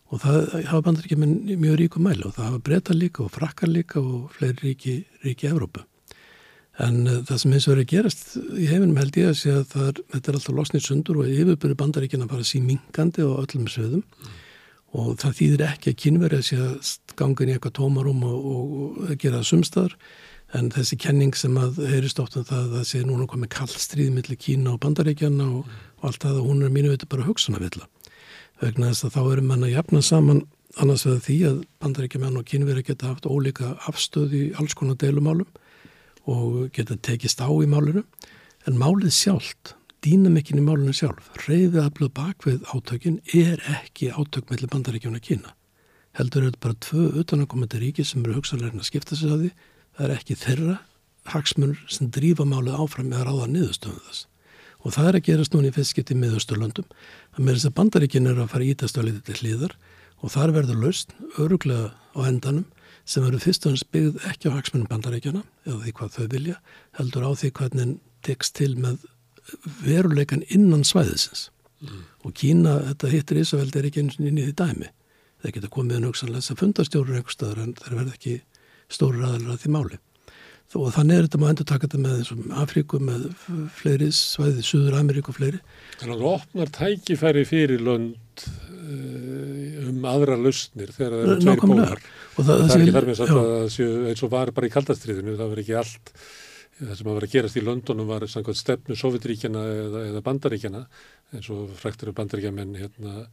Og 0.08 0.22
það 0.22 0.38
hafa 0.70 0.84
bandur 0.86 1.04
ekki 1.04 1.18
með 1.20 1.54
mjög 1.60 1.78
ríku 1.82 2.00
mæli 2.00 2.24
og 2.24 2.34
það 2.36 2.48
hafa 2.48 2.64
breyta 2.64 2.96
líka 2.96 3.24
og 3.26 3.32
frakkar 3.34 3.68
líka 3.68 4.00
og 4.00 4.30
fleiri 4.36 4.70
ríki 4.70 4.94
ríki 5.24 5.50
Evrópu. 5.50 5.84
En 6.78 7.02
uh, 7.10 7.18
það 7.26 7.40
sem 7.42 7.54
eins 7.56 7.66
og 7.66 7.74
verið 7.74 7.84
að 7.84 7.92
gerast 7.92 8.26
í 8.38 8.68
heiminum 8.70 9.00
held 9.02 9.18
ég 9.18 9.32
að 9.32 9.38
sé 9.40 9.52
að 9.52 9.64
það 9.72 9.88
er, 9.90 10.02
þetta 10.14 10.30
er 10.30 10.38
alltaf 10.38 10.56
losnið 10.60 10.84
sundur 10.86 11.18
og 11.18 11.32
yfirbyrju 11.32 11.78
bandaríkina 11.80 12.28
bara 12.30 12.46
sí 12.46 12.62
mingandi 12.62 13.24
og 13.26 13.40
öllum 13.42 13.66
sveðum 13.68 14.04
mm. 14.04 14.36
og 15.02 15.08
það 15.18 15.36
þýðir 15.40 15.64
ekki 15.66 15.92
að 15.92 15.98
kynverið 16.04 16.44
sé 16.46 16.60
að 16.62 16.92
ganga 17.18 17.44
inn 17.44 17.50
í 17.50 17.56
eitthvað 17.56 17.76
tómarum 17.80 18.22
og, 18.30 18.38
og, 18.38 18.76
og 18.78 19.16
gera 19.18 19.42
það 19.42 19.48
sumstaðar 19.50 19.98
en 20.56 20.70
þessi 20.72 20.96
kenning 21.00 21.36
sem 21.36 21.56
að 21.60 21.82
heyrist 21.90 22.20
ofta 22.22 22.40
um 22.40 22.48
það 22.48 22.62
að 22.64 22.76
það 22.76 22.86
sé 22.90 23.02
núna 23.04 23.28
komið 23.28 23.52
kallstríð 23.56 24.12
millir 24.14 24.40
Kína 24.40 24.74
og 24.74 24.80
Bandaríkjana 24.84 25.48
og, 25.58 25.66
og 26.00 26.08
allt 26.08 26.24
það 26.24 26.40
og 26.40 26.48
hún 26.48 26.62
er 26.64 26.72
mínu 26.72 26.92
veitur 26.94 27.10
bara 27.12 27.26
hugsanavilla 27.28 27.88
vegna 28.62 28.90
þess 28.90 29.06
að 29.06 29.16
þá 29.16 29.20
erum 29.32 29.50
mann 29.52 29.66
að 29.66 29.74
jafna 29.76 30.02
saman 30.02 30.44
annars 30.82 31.06
veða 31.06 31.24
því 31.24 31.38
að 31.48 31.58
Bandaríkjaman 31.82 32.38
og 32.40 32.46
Kínveri 32.48 32.84
geta 32.86 33.12
haft 33.12 33.26
ólíka 33.28 33.74
afstöð 33.90 34.34
í 34.36 34.42
alls 34.58 34.76
konar 34.78 34.98
deilumálum 35.00 35.48
og 36.28 36.68
geta 36.76 36.98
tekist 37.00 37.40
á 37.40 37.48
í 37.48 37.68
málinu. 37.70 38.04
En 38.68 38.76
málið 38.80 39.14
sjálft, 39.16 39.74
dýnamikinn 40.04 40.60
í 40.60 40.64
málinu 40.64 40.92
sjálf, 40.92 41.30
reyðið 41.46 41.80
að 41.84 41.94
blöða 41.96 42.16
bakvið 42.18 42.66
átökin 42.74 43.20
er 43.32 43.62
ekki 43.78 44.10
átök 44.12 44.50
mellir 44.52 44.70
Bandaríkjana 44.72 45.22
Kína. 45.24 45.54
Heldur 46.18 46.44
er 46.44 46.52
þetta 46.52 46.64
bara 46.66 46.80
tvö 46.84 47.08
utanakomandi 47.22 47.80
ríki 47.80 48.04
sem 48.04 48.24
eru 48.24 48.38
hugsanlegna 48.38 48.82
að 48.82 48.90
skipta 48.90 49.16
sig 49.16 49.32
að 49.32 49.46
því 49.46 49.50
það 49.98 50.06
er 50.06 50.14
ekki 50.14 50.38
þeirra 50.38 50.78
hagsmunur 51.28 51.84
sem 51.92 52.08
drífa 52.14 52.46
málið 52.48 52.78
áfram 52.78 53.10
með 53.10 53.20
að 53.20 53.28
ráða 53.28 53.50
niðurstöðum 53.52 54.02
þess. 54.06 54.24
Og 54.86 54.94
það 54.94 55.08
er 55.10 55.18
að 55.18 55.26
gerast 55.26 55.54
núna 55.54 55.68
í 55.68 55.74
fyrstskipti 55.74 56.14
í 56.14 56.20
miðausturlöndum 56.22 56.86
að 57.34 57.40
með 57.42 57.58
þess 57.58 57.68
að 57.68 57.76
bandaríkin 57.80 58.30
er 58.30 58.38
að 58.38 58.52
fara 58.54 58.68
ítast 58.68 58.98
á 58.98 59.02
litið 59.02 59.24
til 59.26 59.38
hlýðar 59.42 59.74
og 60.22 60.34
þar 60.34 60.54
verður 60.54 60.82
laust 60.84 61.14
öruglega 61.38 61.90
á 62.14 62.20
endanum 62.30 62.66
sem 63.08 63.24
eru 63.24 63.40
fyrst 63.42 63.66
og 63.66 63.74
hans 63.74 63.84
byggð 63.88 64.24
ekki 64.30 64.52
á 64.52 64.56
hagsmunum 64.56 64.88
bandarækjana 64.90 65.42
eða 65.66 65.78
því 65.84 65.94
hvað 65.98 66.14
þau 66.16 66.26
vilja 66.34 66.56
heldur 66.98 67.26
á 67.26 67.30
því 67.40 67.50
hvernig 67.58 67.94
tekst 68.26 68.56
til 68.58 68.74
með 68.80 69.06
veruleikan 69.82 70.44
innan 70.52 70.84
svæðisins 70.84 71.48
mm. 71.80 72.04
og 72.26 72.34
Kína, 72.36 72.78
þetta 72.90 73.12
hittir 73.12 73.40
Ísafeld 73.42 73.78
er 73.78 73.88
ekki 73.88 74.04
eins 74.04 74.18
og 74.18 74.28
inn 74.28 74.40
í 74.40 74.46
því 74.48 74.56
dæmi 74.60 74.90
þeir 75.42 75.54
geta 75.56 75.72
komið 75.72 76.00
en 76.00 76.08
auksanlega 76.10 76.42
þess 76.42 76.54
að 76.54 76.62
fundastjórur 76.62 77.18
einhver 77.18 77.36
staðar 77.36 77.62
en 77.64 77.74
þeir 77.78 77.98
verða 78.00 78.16
ekki 78.16 78.34
stóru 78.92 79.22
ræðilega 79.22 79.58
því 79.62 79.72
máli. 79.74 79.98
Og 80.76 80.90
þannig 80.92 81.16
er 81.16 81.26
þetta 81.26 81.38
maður 81.40 81.54
endur 81.54 81.66
taka 81.70 81.88
þetta 81.88 81.98
með 82.02 82.56
Afríku 82.60 82.98
með 83.00 83.22
fleiri 83.78 84.08
svæði, 84.12 84.64
Suður 84.68 84.98
Ameríku 84.98 85.32
og 85.32 85.38
fleiri. 85.38 85.60
Þannig 85.96 86.18
að 86.18 86.24
það 86.24 86.34
opnar 86.34 86.72
tækifæri 86.76 87.44
fyrir 87.48 87.84
lönd 87.86 88.44
um 89.88 90.04
aðra 90.08 90.36
lausnir 90.36 90.92
þegar 90.92 91.14
það 91.14 91.24
eru 91.24 91.38
tveir 91.46 91.62
pólar. 91.62 92.04
Og 92.34 92.44
það, 92.44 92.60
það 92.60 92.74
er 92.74 92.84
ekki 92.84 92.96
þar 92.98 93.08
með 93.08 93.22
að 93.38 93.64
séu, 93.72 93.88
eins 94.10 94.22
og 94.24 94.34
var 94.34 94.52
bara 94.56 94.68
í 94.68 94.74
kaldastriðinu, 94.76 95.38
það 95.40 95.54
var 95.54 95.62
ekki 95.64 95.78
allt 95.80 96.12
það 96.78 96.98
sem 97.00 97.08
að 97.08 97.16
vera 97.16 97.28
að 97.28 97.34
gerast 97.34 97.58
í 97.58 97.62
Londonum 97.64 98.08
var 98.08 98.26
stefnu 98.28 98.96
Sovjetríkjana 98.98 99.62
eða, 99.72 100.02
eða 100.12 100.22
Bandaríkjana 100.26 100.82
eins 101.34 101.48
og 101.52 101.72
fræktur 101.78 102.12
Bandaríkjamenn 102.16 102.76
hérna 102.78 103.24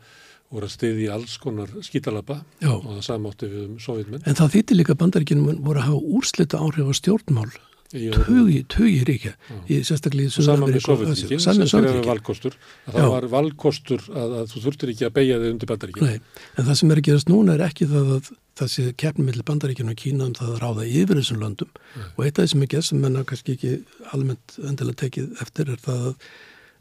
voru 0.53 0.67
að 0.67 0.73
stiði 0.75 1.07
alls 1.13 1.37
konar 1.41 1.71
skítalapa 1.85 2.41
Já. 2.61 2.73
og 2.73 2.89
það 2.89 3.05
samátti 3.07 3.49
við 3.51 3.63
um 3.67 3.79
Sovjetmenn 3.81 4.25
En 4.25 4.37
það 4.37 4.53
þýtti 4.57 4.77
líka 4.79 4.97
Bandaríkjana 4.99 5.55
voru 5.65 5.81
að 5.81 5.87
hafa 5.89 6.03
úrslita 6.19 6.61
áhrif 6.61 6.91
á 6.91 6.93
stjórnmál. 6.99 7.49
Tögi, 7.95 8.63
tögi 8.67 9.03
ríkja. 9.07 9.31
Í 9.71 9.77
sérstaklega 9.85 10.27
í 10.27 10.43
Saman 10.43 10.73
með 10.73 11.99
valkostur. 12.07 12.57
Að 12.89 12.97
það 12.97 13.11
var 13.13 13.27
valkostur 13.31 14.07
að, 14.09 14.33
að 14.41 14.49
þú 14.51 14.63
þurftir 14.65 14.91
ekki 14.91 15.05
að 15.07 15.13
beigja 15.15 15.37
þig 15.39 15.53
undir 15.53 15.69
bandaríkinu 15.69 16.09
En 16.09 16.65
það 16.65 16.79
sem 16.81 16.91
er 16.91 17.01
að 17.01 17.07
gerast 17.07 17.29
núna 17.31 17.55
er 17.55 17.63
ekki 17.69 17.87
það 17.93 18.09
að 18.17 18.31
það 18.55 18.71
sé 18.71 18.85
keppnum 18.99 19.29
millir 19.29 19.47
bandaríkinu 19.47 19.93
og 19.93 19.99
Kína 19.99 20.27
um 20.29 20.35
það 20.35 20.51
að 20.53 20.59
ráða 20.63 20.87
yfir 20.87 21.19
þessum 21.19 21.41
löndum. 21.43 21.71
Nei. 21.95 22.09
og 22.15 22.25
eitt 22.25 22.39
af 22.39 22.45
því 22.45 22.51
sem 22.51 22.65
er 22.65 22.71
gert 22.73 22.87
sem 22.89 23.01
menna 23.03 23.23
kannski 23.27 23.55
ekki 23.55 23.71
almennt 24.15 24.57
endilega 24.63 25.01
tekið 25.03 25.41
eftir 25.43 25.71
er 25.73 25.81
það 25.83 26.05
að, 26.09 26.29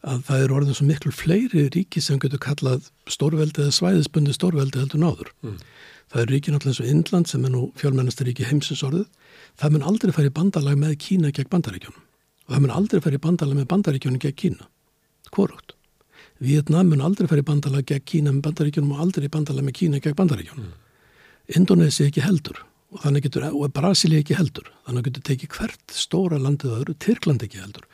að 0.05 0.23
það 0.29 0.45
er 0.45 0.53
orðin 0.53 0.77
svo 0.77 0.87
miklu 0.89 1.13
fleiri 1.15 1.69
ríki 1.73 2.03
sem 2.05 2.21
getur 2.21 2.43
kallað 2.43 2.91
stórveldi 3.11 3.65
eða 3.65 3.77
svæðisbundi 3.79 4.35
stórveldi 4.37 4.83
heldur 4.83 5.01
náður 5.01 5.31
mm. 5.45 5.59
Það 6.13 6.23
er 6.23 6.31
ríki 6.31 6.53
náttúrulega 6.53 6.75
eins 6.75 6.81
og 6.83 6.91
Indland 6.93 7.31
sem 7.31 7.45
er 7.47 7.51
nú 7.51 7.61
fjölmennastaríki 7.81 8.45
heimsins 8.47 8.85
orðið. 8.87 9.07
Það 9.59 9.73
mun 9.75 9.87
aldrei 9.91 10.13
færi 10.15 10.33
bandalag 10.37 10.77
með 10.79 10.93
Kína 11.03 11.31
gegn 11.35 11.51
bandaríkjónum 11.51 12.03
og 12.45 12.53
það 12.53 12.63
mun 12.63 12.75
aldrei 12.77 13.01
færi 13.03 13.21
bandalag 13.25 13.59
með 13.59 13.67
bandaríkjónum 13.73 14.21
gegn 14.23 14.37
Kína. 14.43 14.69
Hvorugt. 15.35 15.75
Vietnam 16.45 16.93
mun 16.93 17.03
aldrei 17.03 17.31
færi 17.31 17.43
bandalag 17.49 17.89
gegn 17.89 18.05
Kína 18.07 18.35
með 18.37 18.45
bandaríkjónum 18.47 18.95
og 18.95 19.03
aldrei 19.07 19.27
bandalag 19.33 19.67
með 19.67 19.77
Kína 19.81 20.03
gegn 20.05 20.19
bandaríkjónum 20.21 20.69
mm. 20.69 20.79
Indonési 21.59 22.07
ekki 22.07 22.23
heldur. 22.25 22.63
Og 22.95 23.03
þannig 23.03 23.25
getur, 23.27 23.49
og 23.51 23.73
Brasíli 23.75 24.21
ekki 24.21 24.37
heldur. 24.39 24.69
Þannig 24.87 25.09
getur 25.09 25.25
tekið 25.33 25.57
hvert 25.57 25.97
stóra 25.99 26.39
landið 26.39 26.77
öðru, 26.79 26.95
Tyrkland 27.03 27.43
ekki 27.43 27.59
heldur 27.65 27.89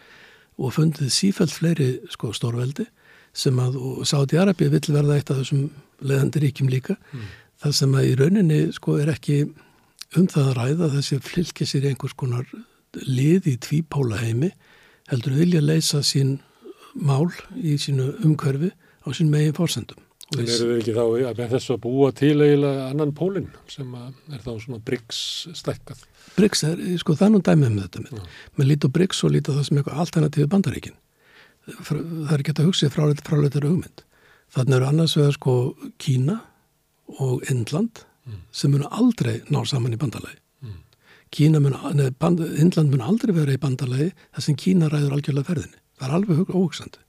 og 0.60 0.74
fundið 0.76 1.12
sífælt 1.14 1.54
fleiri 1.56 1.90
sko, 2.12 2.34
stórveldi 2.36 2.86
sem 3.32 3.58
að, 3.62 3.78
og 3.78 4.06
Sáti-Arabi 4.08 4.68
vill 4.72 4.90
verða 4.90 5.16
eitt 5.16 5.30
af 5.32 5.40
þessum 5.40 5.68
leðandi 6.04 6.42
ríkjum 6.44 6.70
líka 6.72 6.96
mm. 6.98 7.28
það 7.64 7.76
sem 7.78 7.96
að 7.96 8.08
í 8.08 8.16
rauninni 8.20 8.60
sko 8.76 8.98
er 9.00 9.12
ekki 9.14 9.44
um 10.18 10.26
það 10.26 10.50
að 10.50 10.58
ræða 10.58 10.90
þessi 10.96 11.20
fylgja 11.22 11.68
sér 11.70 11.88
einhvers 11.90 12.16
konar 12.18 12.46
lið 13.06 13.48
í 13.52 13.56
tvípóla 13.62 14.18
heimi 14.18 14.50
heldur 15.10 15.38
vilja 15.38 15.62
leysa 15.62 16.02
sín 16.06 16.38
mál 16.94 17.30
í 17.54 17.76
sínu 17.78 18.12
umkörfi 18.26 18.72
á 19.06 19.08
sín 19.14 19.30
megin 19.30 19.54
fórsendum. 19.56 19.98
En 20.34 20.44
eru 20.44 20.74
þið 20.74 20.76
ekki 20.78 20.94
þá 20.94 21.02
að 21.02 21.40
með 21.40 21.54
þess 21.56 21.72
að 21.74 21.80
búa 21.86 22.10
til 22.14 22.36
eiginlega 22.38 22.86
annan 22.90 23.14
pólinn 23.18 23.48
sem 23.70 23.94
er 23.96 24.42
þá 24.44 24.52
svona 24.62 24.82
BRICS 24.86 25.22
stækkað? 25.58 26.04
BRICS 26.36 26.62
er, 26.68 26.82
sko 27.00 27.16
það 27.18 27.26
er 27.26 27.32
nú 27.34 27.40
dæmið 27.46 27.72
með 27.74 27.86
þetta 27.86 28.04
með. 28.04 28.36
Með 28.56 28.70
lítið 28.70 28.92
BRICS 28.96 29.24
og 29.26 29.34
lítið 29.34 29.58
það 29.58 29.66
sem 29.66 29.80
eitthvað 29.80 30.02
alternatífið 30.04 30.52
bandaríkin. 30.54 30.98
Það 31.70 32.32
er 32.34 32.42
ekki 32.42 32.54
að 32.54 32.68
hugsið 32.68 32.94
fráleitur 32.94 33.66
hugmynd. 33.68 34.04
Þannig 34.50 34.76
eru 34.76 34.88
annars 34.88 35.16
vegar 35.18 35.36
sko 35.36 35.56
Kína 36.02 36.40
og 37.18 37.44
Indland 37.50 38.02
mm. 38.26 38.40
sem 38.54 38.72
mun 38.74 38.86
aldrei 38.88 39.40
ná 39.50 39.60
saman 39.68 39.94
í 39.94 40.00
bandalagi. 40.00 40.40
Mm. 40.64 40.80
Kína 41.34 41.60
mun, 41.62 41.76
neð, 41.98 42.10
band, 42.18 42.42
Indland 42.58 42.90
mun 42.90 43.04
aldrei 43.06 43.34
vera 43.36 43.54
í 43.54 43.62
bandalagi 43.62 44.10
þar 44.16 44.46
sem 44.46 44.58
Kína 44.58 44.90
ræður 44.90 45.18
algjörlega 45.18 45.50
ferðinni. 45.52 45.78
Það 46.00 46.08
er 46.08 46.16
alveg 46.18 46.50
óhugsandi. 46.50 47.04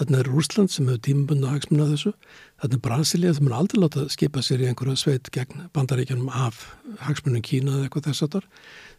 Þannig 0.00 0.22
er 0.22 0.28
Rúsland 0.32 0.70
sem 0.72 0.86
hefur 0.88 1.00
tímabunna 1.04 1.50
hagsmunna 1.52 1.90
þessu. 1.90 2.14
Þannig 2.62 2.76
er 2.78 2.82
Brasilia 2.86 3.32
sem 3.36 3.44
mun 3.44 3.56
aldrei 3.58 3.82
láta 3.82 4.06
skipa 4.08 4.40
sér 4.40 4.62
í 4.64 4.68
einhverja 4.70 4.96
sveit 4.96 5.28
gegn 5.34 5.66
bandaríkjanum 5.76 6.30
af 6.32 6.62
hagsmunum 7.04 7.44
Kína 7.44 7.74
eða 7.74 7.88
eitthvað 7.88 8.06
þess 8.08 8.24
að 8.24 8.30
það 8.32 8.38
er. 8.40 8.46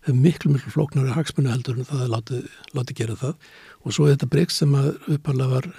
Það 0.02 0.12
er 0.14 0.20
miklu, 0.28 0.52
miklu 0.54 0.74
flóknari 0.76 1.16
hagsmunna 1.16 1.56
heldur 1.56 1.80
en 1.80 1.90
það 1.90 2.04
er 2.06 2.12
látið, 2.14 2.44
látið 2.78 3.00
gera 3.02 3.18
það. 3.24 3.50
Og 3.82 3.96
svo 3.98 4.06
er 4.06 4.14
þetta 4.14 4.30
breyks 4.36 4.62
sem 4.62 4.76
að 4.78 4.92
uppalega 5.16 5.56
var 5.56 5.70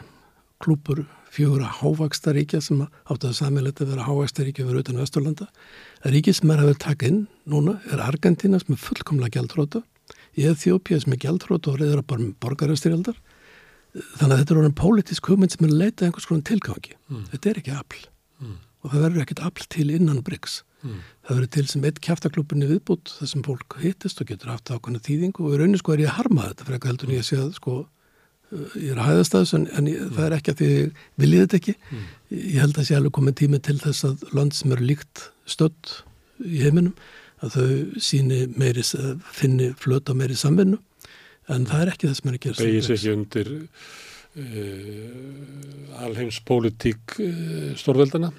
klúpur 0.63 1.05
fjóra 1.33 1.71
hávaksstaríkja 1.79 2.61
sem 2.61 2.83
áttu 2.83 3.31
að 3.31 3.39
samilegt 3.39 3.81
að 3.81 3.95
vera 3.95 4.09
hávaksstaríkja 4.09 4.67
fyrir 4.67 4.83
utan 4.83 4.99
Vesturlanda. 5.01 5.47
Ríki 6.03 6.35
sem 6.35 6.51
er 6.51 6.65
að 6.65 6.73
vera 6.73 6.83
takk 6.89 7.07
inn 7.07 7.23
núna 7.47 7.79
er 7.95 8.03
Argentina 8.03 8.59
sem 8.59 8.75
er 8.75 8.83
fullkomlega 8.83 9.39
gældróta, 9.39 9.87
Eþjópia 10.33 10.99
sem 11.01 11.13
er 11.15 11.21
gældróta 11.21 11.73
og 11.73 11.79
reyður 11.81 12.03
að 12.03 12.27
borgarastyrjaldar. 12.41 13.19
Þannig 13.93 14.35
að 14.35 14.43
þetta 14.43 14.55
er 14.55 14.59
orðin 14.63 14.77
pólitísk 14.81 15.29
hugmynd 15.29 15.55
sem 15.55 15.65
er 15.67 15.73
að 15.73 15.81
leita 15.83 16.07
einhvers 16.07 16.29
konar 16.29 16.45
tilgangi. 16.49 16.95
Mm. 17.13 17.25
Þetta 17.33 17.51
er 17.51 17.59
ekki 17.61 17.75
afl 17.77 18.05
mm. 18.41 18.59
og 18.83 18.93
það 18.93 19.03
verður 19.07 19.25
ekkert 19.25 19.43
afl 19.49 19.67
til 19.75 19.89
innan 19.93 20.23
Bryggs. 20.25 20.61
Mm. 20.83 21.01
Það 21.27 21.39
verður 21.39 21.51
til 21.57 21.67
sem 21.71 21.85
eitt 21.87 22.01
kæftaklubinni 22.03 22.69
viðbútt 22.71 23.13
þar 23.19 23.33
sem 23.33 23.45
fólk 23.47 23.77
hittist 23.83 24.23
og 24.23 24.31
getur 24.33 24.55
haft 24.55 24.73
ákvæmna 24.73 25.03
þýðingu 25.05 25.45
og 25.45 25.55
í 25.55 25.61
raunin 25.61 25.79
sko 25.79 25.95
er 25.95 26.07
ég 26.07 26.11
að 26.11 26.19
harma 26.23 26.49
þetta 26.49 26.67
fyrir 26.67 26.79
eitthvað 26.79 26.93
heldur 26.93 27.13
en 27.13 27.19
ég 27.21 27.29
sé 27.29 27.39
að 27.39 27.53
sko 27.61 27.77
ég 28.53 28.93
er 28.93 29.01
að 29.01 29.09
hæðast 29.09 29.37
að 29.37 29.45
þessu 29.45 29.59
en, 29.59 29.67
en 29.79 29.87
ég, 29.89 30.01
það 30.13 30.27
er 30.27 30.35
ekki 30.37 30.53
að 30.53 30.59
því 30.59 30.71
viljið 31.23 31.45
þetta 31.45 31.59
ekki 31.61 31.75
mm. 31.79 32.09
ég 32.39 32.59
held 32.61 32.81
að 32.81 32.89
sé 32.89 32.97
alveg 32.99 33.15
komið 33.17 33.37
tími 33.41 33.61
til 33.65 33.77
þess 33.81 34.09
að 34.09 34.25
land 34.37 34.57
sem 34.57 34.75
eru 34.75 34.89
líkt 34.89 35.23
stödd 35.49 35.93
í 36.43 36.65
heiminum 36.65 36.97
að 37.43 37.57
þau 37.57 38.03
síni 38.03 38.43
meiri, 38.59 38.85
en 41.51 41.67
það 41.69 41.83
er 41.85 41.93
ekki 41.95 42.09
þess 42.11 42.23
að 42.23 42.27
maður 42.27 42.39
ekki 42.39 42.55
Begis 42.61 42.91
ekki 42.95 43.13
undir 43.17 43.49
uh, 43.57 43.67
alheimspólitík 46.07 47.05
uh, 47.19 47.73
stórveldana? 47.81 48.31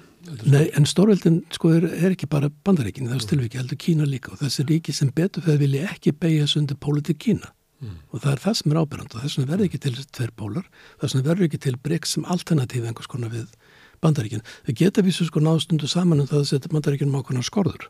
Nei, 0.48 0.70
en 0.72 0.86
stórveldin 0.88 1.42
sko 1.52 1.74
er, 1.76 1.84
er 1.84 2.14
ekki 2.14 2.28
bara 2.32 2.48
bandaríkin, 2.64 3.10
það 3.10 3.18
er 3.18 3.24
stilviki, 3.26 3.60
heldur 3.60 3.76
Kína 3.80 4.06
líka 4.08 4.32
og 4.32 4.40
þessi 4.40 4.64
ríki 4.70 4.92
sem 4.96 5.10
betur 5.12 5.44
þegar 5.44 5.60
vilja 5.60 5.90
ekki 5.92 6.14
begja 6.16 6.46
undir 6.60 6.80
pólitík 6.80 7.20
Kína 7.26 7.50
mm. 7.84 7.98
og 8.10 8.22
það 8.22 8.30
er 8.32 8.40
það 8.46 8.54
sem 8.60 8.72
er 8.72 8.80
ábyrgand 8.80 9.16
og 9.16 9.24
þess 9.24 9.38
vegna 9.38 9.50
verður 9.52 9.68
ekki 9.68 9.82
til 9.84 9.94
tverr 10.16 10.32
pólar, 10.38 10.70
þess 11.02 11.16
vegna 11.16 11.28
verður 11.28 11.48
ekki 11.48 11.60
til 11.66 11.76
breyk 11.84 12.08
sem 12.08 12.24
alternatíf 12.32 12.86
einhvers 12.88 13.10
konar 13.10 13.34
við 13.34 13.52
bandaríkinn. 14.04 14.44
Þau 14.64 14.74
geta 14.80 15.04
vísu 15.04 15.28
sko 15.28 15.42
náðstundu 15.44 15.88
saman 15.90 16.24
um 16.24 16.30
það 16.30 16.40
að 16.40 16.48
setja 16.50 16.72
bandaríkinnum 16.72 17.20
ákveðnar 17.20 17.46
skorður 17.46 17.88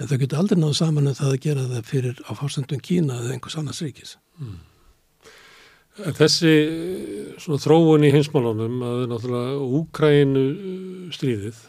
en 0.00 0.10
þau 0.10 0.18
geta 0.20 0.38
aldrei 0.40 0.60
náðu 0.60 0.76
saman 0.78 1.10
um 1.10 1.16
það 1.16 1.32
að 1.32 1.42
gera 1.46 1.66
það 1.70 1.88
fyrir 1.90 2.22
á 2.26 2.32
fórsendun 2.36 2.82
Kína 2.84 3.20
eða 3.20 3.34
einhvers 3.36 3.58
annars 3.60 3.82
ríkis. 3.84 4.16
Mm. 4.40 4.56
Þessi 6.18 6.54
svona 7.38 7.60
þróun 7.62 8.06
í 8.08 8.10
hinsmálunum 8.14 8.80
að 8.82 9.04
náttúrulega 9.12 9.68
Úkrænu 9.78 10.46
stríðið 11.14 11.60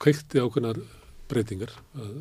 kveikti 0.00 0.40
ákveðnar 0.40 0.80
breytingar 1.28 1.74
að 2.00 2.14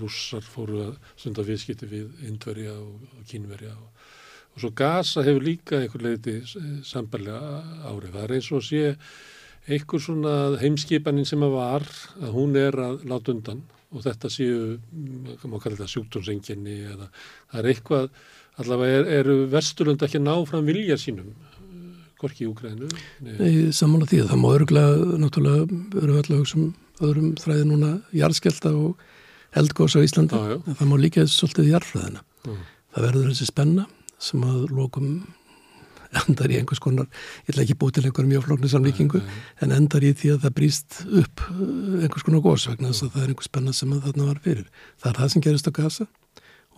rússar 0.00 0.42
fóru 0.42 0.80
að 0.86 0.94
sunda 1.20 1.44
viðskipti 1.46 1.86
við 1.90 2.24
Indverja 2.30 2.72
og 2.80 3.26
Kínverja 3.28 3.74
og 3.76 4.08
og 4.58 4.62
svo 4.62 4.70
gasa 4.74 5.22
hefur 5.22 5.44
líka 5.46 5.78
einhver 5.78 6.02
leiti 6.02 6.40
sambarlega 6.82 7.60
árið. 7.86 8.14
Það 8.14 8.22
er 8.24 8.32
eins 8.34 8.48
og 8.50 8.64
sé 8.66 8.80
einhver 9.70 10.02
svona 10.02 10.32
heimskipanin 10.58 11.28
sem 11.28 11.44
að 11.46 11.54
var 11.54 11.86
að 12.18 12.32
hún 12.34 12.56
er 12.58 12.74
að 12.82 13.04
láta 13.06 13.34
undan 13.36 13.60
og 13.94 14.02
þetta 14.02 14.30
séu, 14.32 14.56
maður 15.44 15.62
kallar 15.62 15.78
þetta 15.78 15.92
sjúkdómsenginni 15.92 16.74
eða 16.90 17.06
það 17.12 17.60
er 17.60 17.70
eitthvað, 17.70 18.10
allavega 18.58 19.00
er, 19.00 19.12
eru 19.20 19.38
Vesturlund 19.52 20.02
ekki 20.04 20.20
að 20.20 20.26
ná 20.26 20.34
fram 20.48 20.66
vilja 20.68 20.98
sínum 21.00 21.30
gorki 22.18 22.44
í 22.44 22.50
Úgrænu? 22.50 22.88
Nei, 23.22 23.70
samanlega 23.74 24.10
því 24.10 24.20
að 24.24 24.32
það 24.32 24.40
má 24.42 24.48
öruglega, 24.50 25.08
náttúrulega, 25.22 25.80
eru 26.02 26.18
alltaf 26.18 26.54
um 26.58 26.68
öðrum 26.98 27.28
þræði 27.38 27.66
núna 27.68 27.90
jarðskelta 28.16 28.72
og 28.74 29.04
eldgós 29.58 29.94
á 29.94 30.02
Íslandi, 30.02 30.38
já. 30.38 30.56
en 30.58 30.78
það 30.80 30.90
má 30.90 30.96
líka 30.98 31.26
svolítið 31.30 31.70
jarðfræðina. 31.72 32.24
Mm. 32.44 32.64
Það 32.94 33.06
verður 33.06 33.28
þessi 33.30 33.48
spenna 33.48 33.86
sem 34.18 34.42
að 34.44 34.64
lokum 34.74 35.10
endar 36.24 36.50
í 36.50 36.56
einhvers 36.58 36.80
konar, 36.82 37.06
ég 37.44 37.52
ætla 37.52 37.64
ekki 37.66 37.76
búið 37.78 37.98
til 37.98 38.04
einhverjum 38.08 38.30
mjög 38.32 38.46
flóknu 38.46 38.70
samlíkingu, 38.72 39.20
en 39.62 39.74
endar 39.76 40.06
í 40.08 40.14
því 40.16 40.34
að 40.34 40.46
það 40.46 40.54
brýst 40.58 41.00
upp 41.20 41.42
einhvers 41.52 42.24
konar 42.26 42.44
gós 42.44 42.64
vegna 42.70 42.92
þess 42.92 43.06
að 43.06 43.12
það 43.14 43.24
er 43.24 43.32
einhvers 43.34 43.50
spenna 43.50 43.74
sem 43.76 43.92
að 43.92 44.06
þarna 44.08 44.28
var 44.30 44.40
fyrir. 44.46 44.70
Það 44.96 45.10
er 45.10 45.20
það 45.20 45.34
sem 45.34 45.44
gerist 45.44 45.68
á 45.68 45.72
gasa 45.78 46.08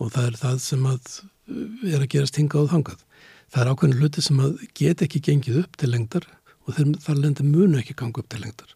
og 0.01 0.11
það 0.15 0.27
er 0.31 0.37
það 0.41 0.59
sem 0.65 0.89
að 0.89 1.13
uh, 1.21 1.87
er 1.93 2.01
að 2.01 2.11
gerast 2.15 2.41
hingað 2.41 2.65
og 2.65 2.73
þangað. 2.73 3.05
Það 3.51 3.63
er 3.63 3.71
ákveðin 3.71 3.97
hluti 3.99 4.25
sem 4.25 4.41
að 4.41 4.65
get 4.79 5.05
ekki 5.05 5.23
gengið 5.27 5.61
upp 5.63 5.79
til 5.79 5.91
lengdar 5.91 6.27
og 6.65 6.77
þar 7.03 7.19
lendir 7.19 7.47
munu 7.47 7.79
ekki 7.81 7.97
ganga 7.99 8.23
upp 8.23 8.29
til 8.31 8.41
lengdar. 8.43 8.75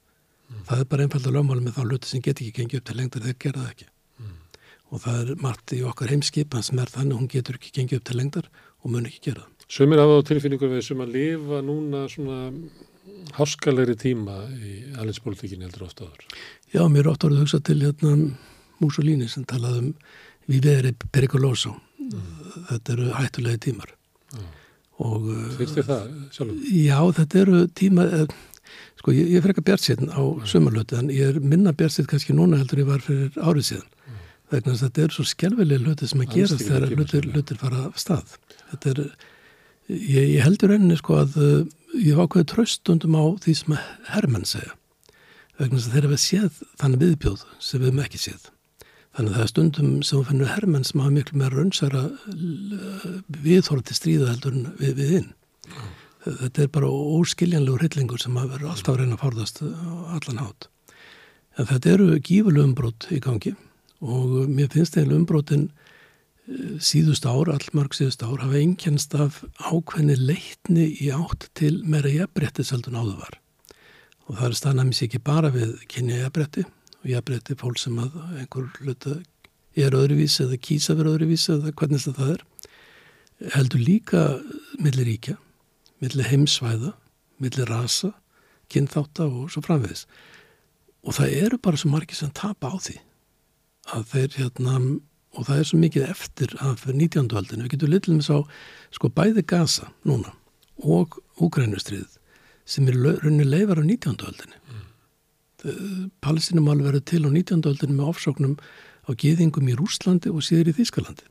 Mm. 0.50 0.64
Það 0.70 0.82
er 0.82 0.90
bara 0.92 1.06
einfalda 1.06 1.36
lögmáli 1.36 1.66
með 1.66 1.78
þá 1.78 1.84
hluti 1.86 2.12
sem 2.12 2.24
get 2.26 2.42
ekki 2.42 2.56
gengið 2.60 2.82
upp 2.82 2.90
til 2.90 2.98
lengdar 3.00 3.26
þegar 3.26 3.44
gera 3.46 3.62
það 3.64 3.76
ekki. 3.76 3.92
og 4.94 5.02
það 5.02 5.22
er 5.22 5.40
margt 5.42 5.74
í 5.74 5.82
okkar 5.88 6.12
heimskipan 6.14 6.64
sem 6.64 6.80
er 6.80 6.92
þannig 6.94 7.16
að 7.16 7.22
hún 7.22 7.30
getur 7.32 7.58
ekki 7.58 7.72
gengið 7.74 8.00
upp 8.00 8.10
til 8.10 8.18
lengdar 8.20 8.50
og 8.84 8.92
mun 8.94 9.08
ekki 9.10 9.24
gera 9.30 9.42
það. 9.46 9.66
Sumir 9.76 10.02
hafa 10.02 10.20
á 10.22 10.28
tilfinningu 10.30 10.70
við 10.70 10.84
sem 10.86 11.02
að 11.02 11.16
lifa 11.16 11.62
núna 11.66 12.04
svona 12.12 12.38
háskalegri 13.36 13.96
tíma 13.98 14.44
í 14.54 14.76
allinspolitikinni 15.00 15.66
heldur 15.66 15.88
ofta 15.88 16.06
áður. 16.06 16.28
Já, 16.74 16.84
mér 16.86 17.06
er 17.06 17.12
ofta 17.16 17.32
að 17.32 17.42
hugsa 17.42 17.62
til 17.66 17.80
hérna 17.82 18.14
Mussolini 18.82 19.28
sem 19.32 19.46
talaði 19.48 19.82
um 19.82 19.92
við 20.50 20.68
verið 20.70 21.08
perikoloso. 21.14 21.76
Mm. 22.00 22.26
Þetta 22.70 22.96
eru 22.96 23.12
hættulegi 23.18 23.62
tímar. 23.70 23.94
Já. 24.34 24.44
Og, 25.04 25.26
Finnst 25.58 25.76
þið 25.76 25.88
það 25.90 26.04
sjálfum? 26.36 26.60
Já, 26.72 27.00
þetta 27.18 27.40
eru 27.42 27.62
tíma, 27.76 28.06
eh, 28.16 28.36
sko 29.02 29.16
ég, 29.16 29.34
ég 29.34 29.44
fer 29.44 29.52
ekki 29.52 29.66
bjart 29.68 29.90
á 30.08 30.24
sömurlötu 30.48 31.00
en 31.02 31.12
ég 31.12 31.34
er 31.34 31.42
minna 31.44 31.74
bjart 31.76 32.08
kannski 32.08 32.36
núna 32.36 32.62
heldur 32.62 32.84
ég 32.86 32.90
var 32.90 33.04
fyrir 33.04 33.36
árið 33.36 33.68
síðan. 33.72 33.90
Mm. 34.06 34.22
Vegna 34.54 34.72
þess 34.72 34.86
að 34.86 34.88
þetta 34.88 35.04
eru 35.06 35.18
svo 35.18 35.28
skjálfilega 35.34 35.84
hluti 35.84 36.12
sem 36.12 36.24
að 36.24 36.36
gerast 36.38 36.64
þegar 36.64 36.96
hlutir, 36.96 37.30
hlutir 37.34 37.60
fara 37.60 37.84
af 37.90 38.00
stað. 38.00 38.38
Þetta 38.72 38.94
er, 38.94 39.04
ég, 39.92 40.24
ég 40.38 40.42
heldur 40.46 40.78
enni 40.78 40.98
sko 41.02 41.20
að 41.26 41.38
uh, 41.44 41.60
ég 42.00 42.16
var 42.16 42.30
ákveðið 42.30 42.52
tröstundum 42.54 43.20
á 43.20 43.24
því 43.44 43.60
sem 43.60 43.78
herrmenn 44.14 44.48
segja. 44.48 44.76
Vegna 45.60 45.80
þess 45.80 45.92
að 45.92 45.96
þeirra 45.98 46.14
við 46.16 46.24
séð 46.24 46.66
þannig 46.80 47.04
viðbjóð 47.04 47.48
sem 47.60 47.82
við 47.82 47.90
hefum 47.92 48.06
ekki 48.06 48.22
séð. 48.30 48.52
Þannig 49.16 49.32
að 49.32 49.36
það 49.36 49.44
er 49.46 49.52
stundum 49.52 49.92
sem 50.04 50.20
við 50.20 50.30
finnum 50.30 50.50
herrmenn 50.52 50.86
sem 50.88 51.02
hafa 51.02 51.16
miklu 51.16 51.38
meira 51.40 51.56
raunsæra 51.56 52.02
viðhóra 53.46 53.86
til 53.88 53.96
stríða 53.96 54.32
heldur 54.34 54.58
við, 54.80 54.98
við 54.98 55.14
inn. 55.22 55.30
Mm. 55.70 55.94
Þetta 56.26 56.64
er 56.64 56.72
bara 56.74 56.90
óskiljanlegur 56.90 57.86
hillingur 57.86 58.22
sem 58.22 58.36
að 58.42 58.56
vera 58.56 58.72
alltaf 58.74 58.96
að 58.96 59.04
reyna 59.04 59.16
að 59.16 59.24
fórðast 59.24 59.62
allan 59.62 60.42
hát. 60.42 60.68
En 61.56 61.70
þetta 61.70 61.92
eru 61.94 62.20
gífurlu 62.20 62.64
umbrót 62.66 63.08
í 63.14 63.22
gangi 63.24 63.54
og 64.04 64.34
mér 64.52 64.72
finnst 64.74 64.98
eiginlega 64.98 65.22
umbrótin 65.22 65.68
eh, 65.70 66.76
síðust 66.84 67.28
ár, 67.30 67.52
allmarg 67.54 67.96
síðust 67.96 68.26
ár, 68.26 68.42
hafa 68.42 68.60
einkennst 68.60 69.16
af 69.16 69.44
ákveðni 69.62 70.18
leitni 70.20 70.90
í 71.00 71.12
átt 71.16 71.48
til 71.56 71.78
meira 71.88 72.12
jafnbrettis 72.12 72.74
heldur 72.74 72.92
en 72.92 73.04
áður 73.04 73.22
var. 73.22 73.40
Og 74.26 74.40
það 74.40 74.50
er 74.50 74.58
stannamins 74.60 75.04
ekki 75.06 75.22
bara 75.24 75.54
við 75.54 75.78
kynja 75.88 76.26
jafnbretti 76.26 76.66
og 77.06 77.12
jafnbretti 77.14 77.54
fólk 77.62 77.78
sem 77.78 77.98
að 78.02 78.16
einhver 78.42 78.70
hluta 78.82 79.20
er 79.78 79.94
öðruvísi 79.94 80.46
eða 80.48 80.58
kýsa 80.58 80.96
verið 80.98 81.20
öðruvísi 81.20 81.52
eða 81.54 81.74
hvernig 81.78 82.06
það 82.06 82.32
er. 82.34 82.46
Heldur 83.54 83.84
líka 83.84 84.22
millir 84.82 85.06
ríkja, 85.06 85.36
millir 86.02 86.30
heimsvæða, 86.32 86.96
millir 87.44 87.70
rasa, 87.70 88.14
kynþáta 88.74 89.28
og 89.28 89.52
svo 89.54 89.62
framvegis. 89.62 90.08
Og 91.06 91.14
það 91.20 91.36
eru 91.44 91.62
bara 91.62 91.78
svo 91.78 91.92
margir 91.94 92.18
sem 92.18 92.34
tapa 92.34 92.74
á 92.74 92.78
því 92.82 92.98
að 93.94 94.08
þeir 94.16 94.40
hérna 94.40 94.80
og 95.36 95.46
það 95.46 95.60
er 95.60 95.70
svo 95.70 95.80
mikið 95.84 96.10
eftir 96.10 96.58
af 96.64 96.88
19. 96.88 97.30
aldinu. 97.38 97.68
Við 97.68 97.76
getum 97.76 97.94
litlum 97.94 98.22
sá 98.26 98.40
sko 98.96 99.12
bæði 99.14 99.46
Gaza 99.46 99.92
núna 100.08 100.34
og 100.82 101.20
Úgrænustriðið 101.38 102.18
sem 102.66 102.88
er 102.90 102.98
rauninni 102.98 103.46
leifar 103.46 103.84
af 103.84 103.86
19. 103.86 104.16
aldinu. 104.26 104.65
Palestinumál 106.22 106.82
verður 106.84 107.06
til 107.10 107.24
á 107.26 107.30
19. 107.30 107.64
aldinu 107.66 107.98
með 107.98 108.12
ofsóknum 108.12 108.54
á 109.06 109.12
geðingum 109.18 109.72
í 109.72 109.78
Rúslandi 109.78 110.32
og 110.34 110.46
síður 110.46 110.72
í 110.74 110.78
Þískalandi. 110.80 111.28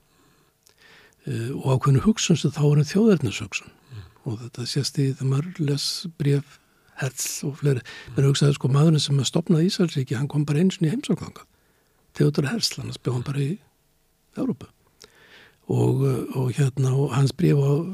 Uh, 1.25 1.55
og 1.63 1.79
ákveðinu 1.79 2.05
hugsun 2.05 2.37
sem 2.37 2.53
þá 2.53 2.65
er 2.67 2.83
um 2.83 2.89
þjóðverðnashugsun 2.91 3.71
mm. 3.71 4.05
og 4.29 4.43
þetta 4.43 4.67
sést 4.69 5.01
í 5.01 5.07
það 5.17 5.31
maður 5.31 5.63
les 5.71 5.87
bref 6.21 6.59
herz 7.01 7.29
og 7.49 7.57
fleiri. 7.63 7.81
Mm. 8.13 8.27
hugsaði 8.29 8.59
sko 8.59 8.71
maðurinn 8.75 9.03
sem 9.03 9.25
stopnaði 9.25 9.71
Ísælsríki, 9.71 10.19
hann 10.19 10.29
kom 10.31 10.45
bara 10.45 10.61
eins 10.61 10.77
og 10.79 10.87
í 10.87 10.93
heimsóknangað 10.93 11.49
Theodor 12.15 12.51
Herzl, 12.53 12.83
hann 12.83 12.95
spjóð 12.95 13.17
hann 13.17 13.27
bara 13.27 13.43
í 13.43 13.51
Európa 14.37 14.74
og, 15.73 16.03
og 16.37 16.53
hérna 16.53 16.93
og 16.93 17.15
hans 17.15 17.33
bref 17.33 17.57
og, 17.57 17.89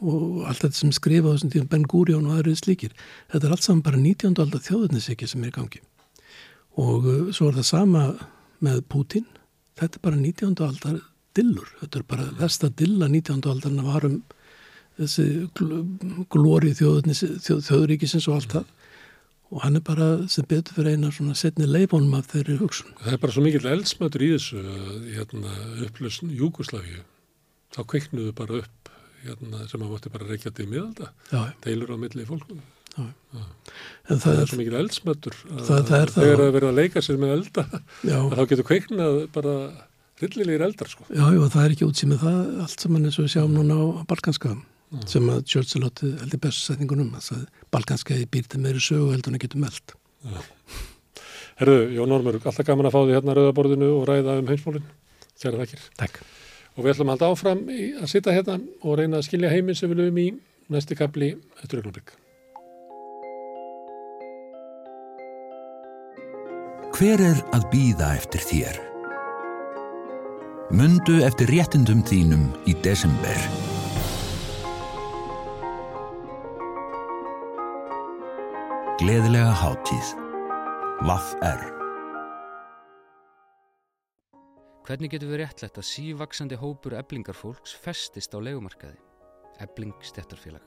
og 0.00 0.46
allt 0.48 0.64
þetta 0.64 0.78
sem 0.78 0.92
skrifa 0.96 1.34
þessum 1.34 1.52
tíum 1.52 1.68
Ben 1.68 1.84
Gurion 1.84 2.26
og 2.28 2.38
aðrið 2.38 2.60
slíkir 2.62 2.94
þetta 3.32 3.46
er 3.46 3.54
allt 3.56 3.66
saman 3.66 3.84
bara 3.84 4.00
19. 4.00 4.38
aldar 4.40 4.64
þjóðurnisiki 4.64 5.28
sem 5.28 5.44
er 5.44 5.52
í 5.52 5.56
gangi 5.58 5.82
og 6.80 7.06
uh, 7.06 7.30
svo 7.34 7.50
er 7.50 7.60
það 7.60 7.68
sama 7.68 8.04
með 8.64 8.82
Putin 8.88 9.28
þetta 9.80 10.00
er 10.00 10.04
bara 10.08 10.20
19. 10.20 10.56
aldar 10.64 11.00
dillur, 11.36 11.68
þetta 11.80 12.00
er 12.00 12.08
bara 12.10 12.28
versta 12.40 12.70
dilla 12.74 13.08
19. 13.08 13.44
aldarna 13.46 13.84
varum 13.86 14.20
þessi 15.00 15.26
glóri 16.32 16.72
þjóðuríkisins 16.76 18.28
og 18.28 18.40
allt 18.40 18.56
það 18.56 18.76
og 19.50 19.62
hann 19.64 19.78
er 19.78 19.84
bara 19.84 20.08
sem 20.30 20.46
betur 20.48 20.76
fyrir 20.78 20.94
eina 20.94 21.10
svona 21.14 21.36
setni 21.38 21.66
leifonum 21.66 22.14
af 22.18 22.28
þeirri 22.30 22.58
hugsun. 22.60 22.92
Það 23.02 23.16
er 23.16 23.22
bara 23.22 23.34
svo 23.34 23.44
mikil 23.44 23.70
eldsmötur 23.70 24.24
í 24.26 24.32
þessu 24.36 24.64
hérna, 25.10 25.54
upplösn 25.86 26.30
Júkoslavíu. 26.38 27.02
Þá 27.74 27.80
kveiknuðu 27.90 28.34
bara 28.38 28.60
upp 28.62 28.92
hérna, 29.24 29.64
sem 29.70 29.82
að 29.82 29.90
mátti 29.94 30.12
bara 30.14 30.28
reykja 30.30 30.54
til 30.54 30.68
miðalda. 30.70 31.10
Deilur 31.66 31.94
á 31.94 31.96
milli 32.00 32.26
fólkum. 32.28 32.62
Já. 32.96 33.04
Já. 33.06 33.44
Það, 34.08 34.16
það 34.16 34.32
er, 34.32 34.40
er 34.40 34.50
svo 34.50 34.58
mikil 34.58 34.78
eldsmötur 34.80 35.36
að 35.46 35.60
það, 35.68 35.84
það 35.90 36.00
er 36.00 36.12
þegar 36.14 36.40
það 36.40 36.48
verður 36.56 36.72
að 36.72 36.80
leika 36.80 37.02
sér 37.06 37.20
með 37.22 37.34
elda 37.36 37.64
þá 38.34 38.42
getur 38.50 38.66
kveiknað 38.66 39.18
bara 39.36 39.52
rillilegir 40.20 40.64
eldar 40.66 40.90
sko. 40.90 41.06
Já, 41.06 41.22
já, 41.22 41.44
það 41.54 41.62
er 41.62 41.74
ekki 41.76 41.86
útsýmið 41.86 42.24
það 42.24 42.40
allt 42.64 42.84
sem 42.84 42.96
hann 42.98 43.06
er 43.06 43.14
svo 43.14 43.26
að 43.28 43.32
sjá 43.36 43.44
núna 43.46 43.78
á 43.78 43.86
Balkanskaðum 44.10 44.64
mm. 44.90 45.06
sem 45.10 45.28
að 45.32 45.42
Churchill 45.50 45.84
átti 45.86 46.12
heldur 46.20 46.42
bestu 46.46 46.70
setningunum 46.70 47.14
að 47.18 47.44
balkanskeiði 47.74 48.28
býrti 48.32 48.60
meiri 48.62 48.82
sögu 48.82 49.12
heldur 49.14 49.32
en 49.32 49.40
að 49.40 49.46
getur 49.46 49.64
meld 49.64 49.94
ja. 50.26 50.44
Herru, 51.60 51.76
Jón 51.92 52.14
Ormur, 52.16 52.40
alltaf 52.40 52.66
gaman 52.66 52.88
að 52.88 52.94
fá 52.96 53.00
því 53.02 53.16
hérna 53.18 53.36
rauðaborðinu 53.36 53.90
og 53.98 54.06
ræða 54.08 54.38
um 54.40 54.48
heimsmólin 54.48 54.86
Kjæra 55.40 55.62
þakkir 55.64 55.84
Takk 56.00 56.22
Og 56.78 56.84
við 56.84 56.94
ætlum 56.94 57.10
að 57.10 57.16
halda 57.16 57.30
áfram 57.34 57.62
í, 57.68 57.90
að 57.98 58.10
sitta 58.12 58.32
hérna 58.32 58.60
og 58.80 58.98
reyna 59.00 59.20
að 59.20 59.26
skilja 59.26 59.50
heiminn 59.52 59.76
sem 59.76 59.90
við 59.90 60.04
lögum 60.04 60.20
í 60.22 60.28
næsti 60.72 60.96
kapli 60.98 61.34
eftir 61.62 61.82
augnablik 61.82 62.14
Hver 67.00 67.22
er 67.24 67.38
að 67.56 67.62
býða 67.72 68.10
eftir 68.18 68.42
þér? 68.44 68.80
Mundu 70.76 71.20
eftir 71.24 71.48
réttindum 71.50 72.04
þínum 72.06 72.44
í 72.68 72.76
desember 72.84 73.69
Gleðilega 79.00 79.54
hátíð. 79.56 80.08
Vaff 81.08 81.30
er. 81.40 81.62
Hvernig 84.84 85.14
getur 85.14 85.30
við 85.30 85.40
réttlegt 85.40 85.80
að 85.80 85.86
sívaksandi 85.88 86.58
hópur 86.60 86.98
eblingarfólks 86.98 87.72
festist 87.80 88.36
á 88.36 88.38
legumarkaði? 88.44 89.00
Ebling 89.64 89.96
stettarfélag. 90.04 90.60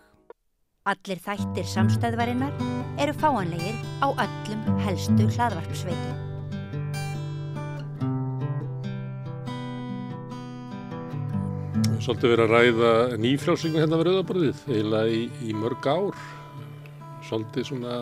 Allir 0.89 1.21
þættir 1.21 1.69
samstæðvarinnar 1.75 2.57
eru 3.05 3.13
fáanlegir 3.21 3.77
á 4.01 4.09
öllum 4.09 4.81
helstu 4.81 5.29
hlaðvarpsveitum. 5.37 6.21
Svolítið 12.01 12.31
verið 12.33 12.47
að 12.49 12.55
ræða 12.57 12.95
nýfrjálsingu 13.21 13.77
hérna 13.77 14.01
við 14.01 14.07
Rauðaborðið, 14.09 14.69
eiginlega 14.73 15.19
í, 15.21 15.27
í 15.45 15.53
mörg 15.53 15.85
ár 15.85 16.25
svolítið 17.33 17.65
svona 17.65 17.93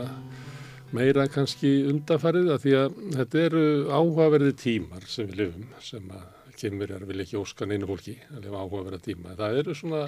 meira 0.91 1.23
kannski 1.31 1.69
undafarið 1.87 2.49
að 2.51 2.63
því 2.65 2.71
að 2.75 2.95
þetta 3.15 3.43
eru 3.45 3.65
áhugaverði 3.87 4.55
tímar 4.59 5.05
sem 5.07 5.29
við 5.29 5.37
lifum 5.39 5.69
sem 5.87 6.09
að 6.11 6.25
kemurjar 6.59 7.05
vil 7.07 7.23
ekki 7.23 7.39
óska 7.39 7.65
neina 7.65 7.87
fólki 7.87 8.17
að 8.27 8.43
lifa 8.45 8.59
áhugaverða 8.59 8.99
tíma. 9.05 9.37
Það 9.39 9.59
eru 9.61 9.75
svona 9.77 10.01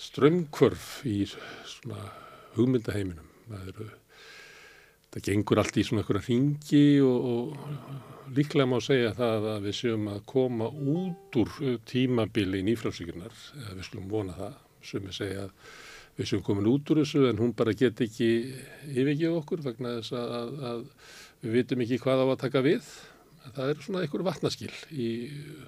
strömmkvörf 0.00 0.86
í 1.10 1.16
svona 1.28 2.04
hugmyndaheiminum. 2.54 3.26
Það 3.50 3.66
eru, 3.72 3.88
það 5.10 5.26
gengur 5.26 5.60
allt 5.64 5.82
í 5.82 5.86
svona 5.88 6.04
einhverja 6.04 6.26
ringi 6.28 6.86
og, 7.02 7.28
og 7.34 8.32
líklega 8.38 8.70
má 8.70 8.78
segja 8.84 9.12
það 9.18 9.50
að 9.56 9.66
við 9.66 9.78
séum 9.82 10.08
að 10.14 10.24
koma 10.30 10.70
út 10.70 11.40
úr 11.42 11.78
tímabili 11.90 12.62
í 12.62 12.68
nýfrálsíkunar, 12.70 13.46
eða 13.64 13.76
við 13.76 13.88
skulum 13.90 14.10
vona 14.14 14.38
það, 14.38 14.58
sem 14.86 15.08
við 15.10 15.18
segja 15.18 15.48
að 15.48 15.54
við 16.20 16.28
sem 16.28 16.42
komin 16.44 16.68
út 16.68 16.90
úr 16.92 17.00
þessu 17.02 17.24
en 17.30 17.40
hún 17.40 17.54
bara 17.56 17.72
get 17.76 18.00
ekki 18.04 18.28
yfirgeð 18.92 19.38
okkur 19.40 19.64
vegna 19.64 19.96
þess 19.98 20.16
að, 20.20 20.34
að, 20.36 20.50
að 20.70 20.82
við 21.40 21.56
vitum 21.56 21.84
ekki 21.84 22.00
hvað 22.02 22.24
á 22.24 22.26
að 22.28 22.40
taka 22.42 22.64
við. 22.64 22.88
Það 23.40 23.70
er 23.72 23.84
svona 23.84 24.02
einhver 24.04 24.24
vatnaskil 24.26 24.72
í 24.92 25.10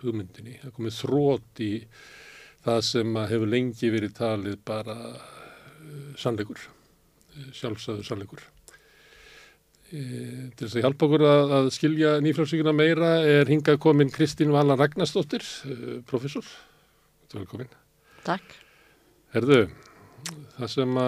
hugmyndinni. 0.03 0.59
Það 0.61 0.75
komið 0.77 0.99
þrótt 0.99 1.63
í 1.65 1.73
það 2.63 2.81
sem 2.91 3.21
hefur 3.33 3.53
lengi 3.55 3.93
verið 3.95 4.17
talið 4.19 4.59
bara 4.69 4.97
uh, 5.13 6.11
sannleikur, 6.21 6.61
uh, 6.61 7.47
sjálfsögðu 7.57 8.05
sannleikur. 8.07 8.45
E, 9.93 10.01
til 10.57 10.65
þess 10.65 10.77
að 10.79 10.85
hjálpa 10.87 11.05
okkur 11.05 11.25
að, 11.29 11.51
að 11.53 11.67
skilja 11.75 12.13
nýfrálsvíkuna 12.25 12.73
meira 12.73 13.11
er 13.29 13.51
hingað 13.51 13.77
komin 13.85 14.13
Kristín 14.13 14.55
Vala 14.55 14.73
Ragnarstóttir, 14.81 15.45
professor. 16.09 16.49
Velkomin. 17.35 17.69
Takk. 18.25 18.57
Herðu, 19.37 19.67
það 20.57 20.73
sem 20.75 20.99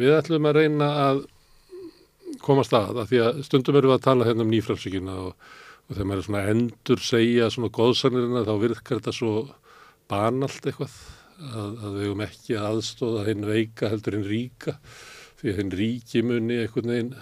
við 0.00 0.14
ætlum 0.16 0.48
að 0.48 0.58
reyna 0.58 0.88
að 1.06 1.22
komast 2.44 2.74
að, 2.76 3.02
að 3.02 3.12
því 3.12 3.20
að 3.24 3.40
stundum 3.46 3.78
erum 3.78 3.92
við 3.92 3.98
að 3.98 4.06
tala 4.06 4.28
hérna 4.28 4.44
um 4.44 4.52
nýfrælsíkina 4.52 5.14
og, 5.24 5.46
og 5.88 5.94
þegar 5.94 6.08
maður 6.10 6.22
er 6.22 6.26
svona 6.28 6.44
endur 6.52 7.04
segja 7.04 7.50
svona 7.52 7.72
góðsannirina 7.78 8.44
þá 8.46 8.54
virkar 8.62 9.00
þetta 9.00 9.14
svo 9.16 9.32
banalt 10.08 10.68
eitthvað 10.68 10.96
að, 11.38 11.72
að 11.72 11.96
við 11.96 12.06
höfum 12.06 12.24
ekki 12.26 12.58
að 12.58 12.68
aðstóða 12.72 13.26
hinn 13.28 13.48
veika 13.48 13.92
heldur 13.92 14.18
hinn 14.18 14.28
ríka 14.28 14.78
því 15.38 15.52
að 15.52 15.60
hinn 15.62 15.76
ríki 15.80 16.24
muni 16.26 16.62
einhvern 16.62 16.94
veginn 16.94 17.12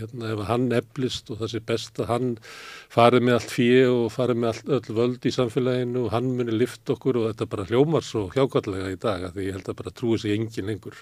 hérna, 0.00 0.32
ef 0.32 0.44
hann 0.48 0.68
eflist 0.76 1.30
og 1.32 1.40
það 1.40 1.52
sé 1.52 1.62
best 1.72 2.02
að 2.02 2.10
hann 2.10 2.28
farið 2.92 3.26
með 3.28 3.38
allt 3.38 3.54
fjö 3.54 3.80
og 3.92 4.12
farið 4.14 4.42
með 4.42 4.52
allt, 4.52 4.70
öll 4.76 4.98
völd 4.98 5.26
í 5.28 5.34
samfélaginu 5.34 6.06
og 6.06 6.12
hann 6.16 6.30
muni 6.38 6.54
lift 6.56 6.92
okkur 6.92 7.20
og 7.20 7.30
þetta 7.30 7.50
bara 7.54 7.66
hljómar 7.70 8.06
svo 8.06 8.28
hjákvallega 8.34 8.92
í 8.92 9.00
dag 9.00 9.28
að 9.28 9.38
því 9.38 9.48
ég 9.48 9.58
held 9.58 9.72
að 9.72 9.80
bara 9.82 9.96
trúi 9.96 10.20
sig 10.22 10.36
engin 10.36 10.70
lengur. 10.70 10.98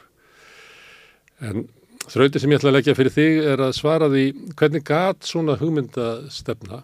En 1.41 1.67
þrauti 2.09 2.41
sem 2.41 2.53
ég 2.53 2.61
ætla 2.61 2.71
að 2.73 2.79
leggja 2.79 2.97
fyrir 2.99 3.15
þig 3.15 3.43
er 3.53 3.65
að 3.65 3.77
svara 3.77 4.09
því 4.13 4.25
hvernig 4.59 4.87
gat 4.89 5.27
svona 5.29 5.57
hugmyndastefna 5.61 6.83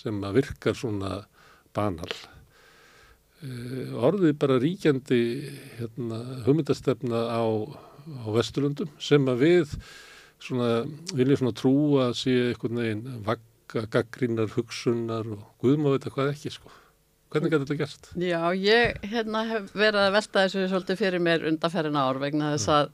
sem 0.00 0.20
að 0.24 0.36
virkar 0.40 0.76
svona 0.78 1.16
banal 1.76 2.10
eh, 3.42 3.90
orðið 3.94 4.36
bara 4.40 4.60
ríkjandi 4.62 5.22
hérna, 5.78 6.20
hugmyndastefna 6.46 7.24
á, 7.30 7.42
á 7.42 8.26
Vesturlundum 8.34 8.90
sem 9.02 9.26
að 9.30 9.44
við 9.44 9.74
svona, 10.44 10.68
viljum 11.14 11.40
svona 11.40 11.56
trúa 11.56 12.08
að 12.08 12.18
sé 12.20 12.36
einhvern 12.50 12.82
veginn 12.82 13.22
vakka, 13.26 13.86
gaggrínar, 13.92 14.52
hugsunar 14.56 15.28
og 15.36 15.66
að 15.68 15.90
veit 15.94 16.10
hvað 16.14 16.34
ekki 16.34 16.54
sko. 16.54 16.72
Hvernig 17.30 17.52
getur 17.52 17.68
þetta 17.68 17.78
gert? 17.78 18.08
Já, 18.18 18.40
ég 18.58 19.04
hérna, 19.06 19.44
hef 19.46 19.70
verið 19.78 20.02
að 20.02 20.14
velta 20.16 20.44
þessu 20.44 20.66
svolítið 20.66 20.98
fyrir 20.98 21.22
mér 21.22 21.46
undanferðin 21.46 21.98
ár 22.00 22.18
vegna 22.18 22.54
þess 22.56 22.72
að 22.74 22.90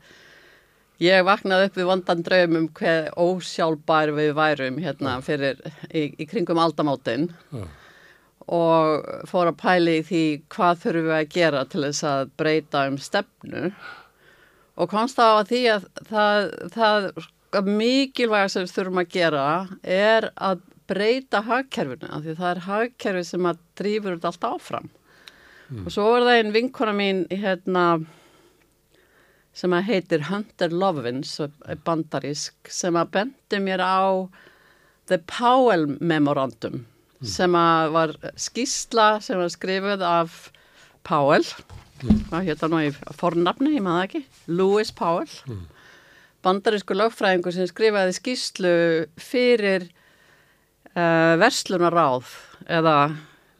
ég 1.00 1.24
vaknaði 1.24 1.70
upp 1.70 1.78
við 1.80 1.88
vandan 1.88 2.24
draum 2.26 2.58
um 2.60 2.68
hver 2.76 3.08
ósjálfbær 3.16 4.12
við 4.16 4.34
værum 4.36 4.80
hérna 4.84 5.16
fyrir 5.24 5.60
í, 5.88 6.10
í 6.12 6.26
kringum 6.28 6.60
aldamótin 6.60 7.30
Já. 7.52 7.64
og 8.58 9.08
fór 9.28 9.52
að 9.52 9.60
pæli 9.62 9.96
því 10.04 10.24
hvað 10.52 10.82
þurfum 10.84 11.08
við 11.08 11.16
að 11.18 11.32
gera 11.36 11.64
til 11.72 11.84
þess 11.86 12.08
að 12.12 12.34
breyta 12.40 12.84
um 12.90 13.00
stefnu 13.00 13.64
og 14.76 14.92
komst 14.92 15.20
á 15.20 15.40
að 15.40 15.48
því 15.52 15.62
að 15.78 15.88
það, 16.10 16.50
það 16.76 17.10
að 17.60 17.70
mikilvæg 17.78 18.50
sem 18.52 18.64
við 18.66 18.74
þurfum 18.76 19.02
að 19.02 19.12
gera 19.16 19.46
er 19.82 20.30
að 20.34 20.62
breyta 20.86 21.42
hagkerfinu 21.46 22.10
af 22.12 22.22
því 22.22 22.36
það 22.38 22.50
er 22.50 22.62
hagkerfi 22.66 23.24
sem 23.26 23.48
að 23.50 23.62
drýfur 23.80 24.16
þetta 24.16 24.30
allt 24.32 24.46
áfram. 24.50 24.90
Og 25.82 25.88
svo 25.90 26.04
var 26.12 26.26
það 26.28 26.40
einn 26.40 26.52
vinkona 26.54 26.94
mín 26.94 27.24
hérna 27.32 27.86
sem 29.56 29.72
að 29.72 29.88
heitir 29.88 30.26
Hunter 30.28 30.74
Lovins 30.74 31.32
bandarísk 31.86 32.70
sem 32.70 32.98
að 32.98 33.14
bendi 33.16 33.62
mér 33.64 33.82
á 33.82 34.28
The 35.10 35.18
Powell 35.26 35.88
Memorandum 35.98 36.84
sem 37.24 37.54
að 37.56 37.90
var 37.94 38.12
skýsla 38.36 39.08
sem 39.24 39.40
var 39.40 39.50
skrifuð 39.50 40.04
af 40.06 40.50
Powell. 41.06 41.46
Hvað 42.28 42.44
hétt 42.44 42.60
það 42.60 42.72
nú 42.74 42.82
í 42.84 42.90
fornafni, 43.16 43.72
ég 43.78 43.84
maður 43.86 44.04
ekki? 44.04 44.22
Lewis 44.52 44.92
Powell 44.92 45.30
bandarísku 46.46 46.96
lögfræðingur 46.96 47.54
sem 47.54 47.68
skrifaði 47.70 48.14
skýslu 48.16 48.74
fyrir 49.20 49.88
uh, 50.94 51.34
verslunaráð 51.42 52.30
eða 52.78 52.96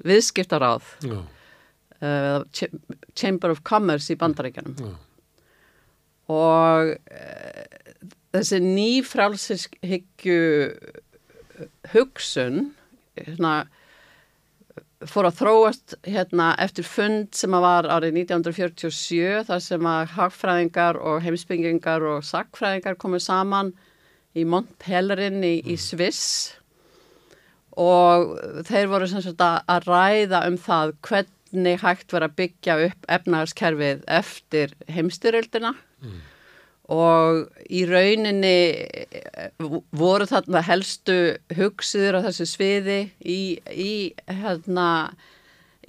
viðskiptaráð 0.07 0.93
Já, 1.07 1.19
uh, 1.19 2.39
Ch 2.55 2.71
Chamber 3.17 3.55
of 3.55 3.65
Commerce 3.67 4.13
í 4.15 4.21
bandaríkjanum 4.21 4.77
já, 4.79 4.95
og 6.33 6.95
uh, 6.95 7.65
þessi 8.37 8.61
nýfrálshyggju 8.63 10.41
hugsun 11.95 12.71
hérna, 13.17 13.53
fór 15.05 15.29
að 15.29 15.41
þróast 15.41 15.95
hérna, 16.07 16.53
eftir 16.63 16.87
fund 16.89 17.35
sem 17.37 17.53
að 17.57 17.65
var 17.67 17.89
árið 17.93 18.21
1947 18.23 19.43
þar 19.49 19.65
sem 19.65 19.89
að 19.91 20.13
hagfræðingar 20.17 21.01
og 21.01 21.25
heimsbyggingar 21.25 22.07
og 22.15 22.23
sakfræðingar 22.25 22.97
komu 23.01 23.21
saman 23.21 23.75
í 24.37 24.47
Montpellerin 24.49 25.43
í, 25.45 25.59
í 25.65 25.77
Sviss. 25.81 26.55
Og 27.77 28.39
þeir 28.65 28.89
voru 28.89 29.09
að 29.37 29.91
ræða 29.91 30.47
um 30.49 30.57
það 30.57 30.95
hvernig 31.05 31.83
hægt 31.85 32.15
var 32.17 32.25
að 32.25 32.39
byggja 32.41 32.79
upp 32.87 33.11
efnahagskerfið 33.19 34.07
eftir 34.09 34.73
heimstyröldina 34.89 35.75
og 36.93 37.49
í 37.67 37.81
rauninni 37.89 38.59
eh, 38.79 39.49
voru 39.99 40.27
þarna 40.31 40.61
helstu 40.63 41.17
hugsiður 41.59 42.21
á 42.23 42.27
þessu 42.29 42.47
sviði 42.47 42.99
í, 43.27 43.59
í, 43.75 43.95
hérna, 44.31 44.89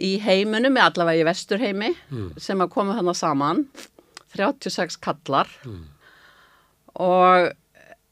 í 0.02 0.15
heiminum, 0.24 0.78
allavega 0.82 1.22
í 1.22 1.28
vesturheimi 1.28 1.91
sem 2.41 2.61
að 2.65 2.72
koma 2.74 2.95
þarna 2.98 3.14
saman. 3.18 3.64
36 4.38 4.98
kallar. 5.02 5.48
Og 6.98 7.52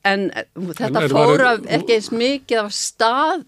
en 0.05 0.29
þetta 0.53 0.87
En 0.87 0.95
er- 1.03 1.09
fór 1.09 1.37
var- 1.41 1.45
af 1.55 1.65
ekki 1.79 1.93
eins 1.97 2.11
mikið 2.13 2.59
af 2.63 2.71
stað 2.73 3.45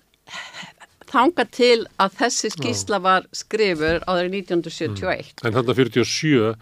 þanga 1.08 1.46
til 1.56 1.86
að 2.04 2.18
þessi 2.20 2.50
skýsla 2.52 2.98
var 3.02 3.26
skrifur 3.32 4.02
áður 4.10 4.28
1971 4.34 5.46
En 5.46 5.54
þarna 5.54 5.74
47 5.78 6.56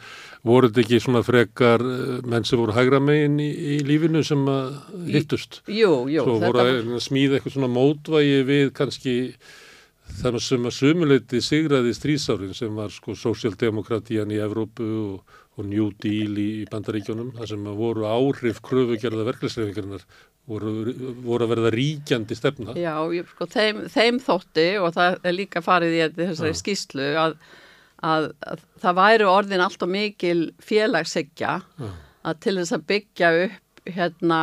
voru 0.46 0.70
þetta 0.70 0.84
ekki 0.84 1.02
svona 1.04 1.22
frekar 1.26 1.84
eh, 1.84 2.18
menn 2.30 2.48
sem 2.48 2.62
voru 2.62 2.76
hægra 2.76 3.02
megin 3.04 3.40
í, 3.42 3.50
í 3.76 3.78
lífinu 3.88 4.24
sem 4.26 4.44
að 4.50 4.76
hittust? 5.10 5.62
Jú, 5.72 6.06
jú, 6.12 6.26
Svo 6.26 6.40
voru 6.44 6.64
að 6.64 6.98
smíða 7.04 7.40
eitthvað 7.40 7.58
svona 7.58 7.72
mótvægi 7.74 8.44
við 8.48 8.74
kannski 8.78 9.16
það 10.20 10.38
sem 10.46 10.70
að 10.70 10.78
sumuleiti 10.78 11.42
sigraði 11.42 11.96
strísárin 11.98 12.54
sem 12.58 12.78
var 12.78 12.94
sko 12.94 13.16
sósjaldemokratían 13.18 14.32
í 14.32 14.40
Evrópu 14.46 14.86
og, 15.02 15.36
og 15.58 15.68
New 15.68 15.90
Deal 16.04 16.38
í, 16.38 16.48
í 16.62 16.70
bandaríkjónum, 16.70 17.34
það 17.40 17.52
sem 17.56 17.68
voru 17.80 18.06
áhrif 18.10 18.62
kröfugerða 18.66 19.26
verklæsreifingarinnar 19.32 20.06
voru, 20.50 20.94
voru 21.26 21.46
að 21.46 21.54
verða 21.56 21.74
ríkjandi 21.74 22.38
stefna. 22.38 22.76
Já, 22.78 22.96
ég, 23.16 23.28
sko, 23.34 23.48
þeim, 23.50 23.86
þeim 23.92 24.20
þótti 24.24 24.68
og 24.82 24.96
það 24.96 25.20
er 25.26 25.38
líka 25.40 25.64
farið 25.66 25.98
í 25.98 26.02
þessari 26.20 26.58
skýslu 26.62 27.08
að, 27.22 27.38
að, 28.06 28.30
að 28.52 28.64
það 28.84 28.98
væri 28.99 29.27
orðin 29.32 29.64
allt 29.65 29.86
og 29.86 29.91
mikil 29.94 30.40
félagshyggja 30.61 31.53
Já. 31.82 31.90
að 32.30 32.40
til 32.45 32.56
þess 32.60 32.76
að 32.77 32.86
byggja 32.91 33.32
upp 33.45 33.61
hérna 33.95 34.40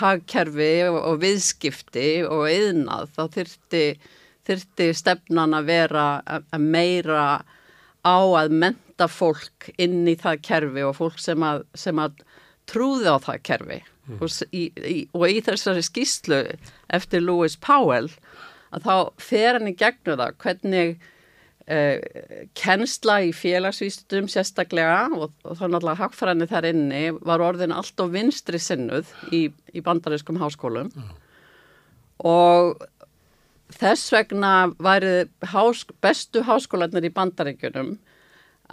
hagkerfi 0.00 0.72
og, 0.90 0.98
og 1.08 1.20
viðskipti 1.22 2.08
og 2.28 2.42
yðnað 2.52 3.12
þá 3.16 3.22
þyrfti, 3.38 3.84
þyrfti 4.48 4.88
stefnan 4.98 5.56
að 5.56 5.70
vera 5.70 6.06
að, 6.28 6.44
meira 6.60 7.22
á 8.04 8.16
að 8.42 8.52
menta 8.60 9.08
fólk 9.08 9.70
inn 9.80 10.02
í 10.10 10.16
það 10.20 10.42
kerfi 10.44 10.84
og 10.84 10.96
fólk 10.98 11.16
sem 11.22 11.40
að, 11.48 11.62
sem 11.74 11.98
að 12.04 12.20
trúði 12.68 13.08
á 13.08 13.16
það 13.24 13.40
kerfi 13.48 13.80
og, 14.20 14.28
s- 14.28 14.44
í, 14.52 14.66
í, 14.84 14.98
og 15.16 15.24
í 15.32 15.40
þessari 15.46 15.80
skýslu 15.84 16.42
eftir 16.92 17.24
Lewis 17.24 17.56
Powell 17.56 18.10
að 18.74 18.84
þá 18.84 18.94
fer 19.24 19.56
hann 19.56 19.70
í 19.72 19.76
gegnum 19.80 20.20
það 20.20 20.36
hvernig 20.44 20.94
kennsla 21.64 23.14
í 23.24 23.30
félagsvístum 23.32 24.26
sérstaklega 24.28 25.06
og, 25.16 25.30
og 25.48 25.56
þá 25.56 25.62
náttúrulega 25.64 26.00
hagfræðinni 26.02 26.48
þar 26.50 26.66
inni 26.68 27.04
var 27.24 27.40
orðin 27.40 27.72
allt 27.72 28.02
og 28.04 28.12
vinstri 28.12 28.60
sinnuð 28.60 29.08
í, 29.32 29.46
í 29.72 29.84
bandarískum 29.84 30.40
háskólum. 30.42 30.90
Og 32.20 32.76
þess 33.72 34.12
vegna 34.12 34.52
væri 34.76 35.24
hás, 35.54 35.86
bestu 36.04 36.44
háskólanir 36.44 37.08
í 37.08 37.14
bandaríkjunum 37.14 37.96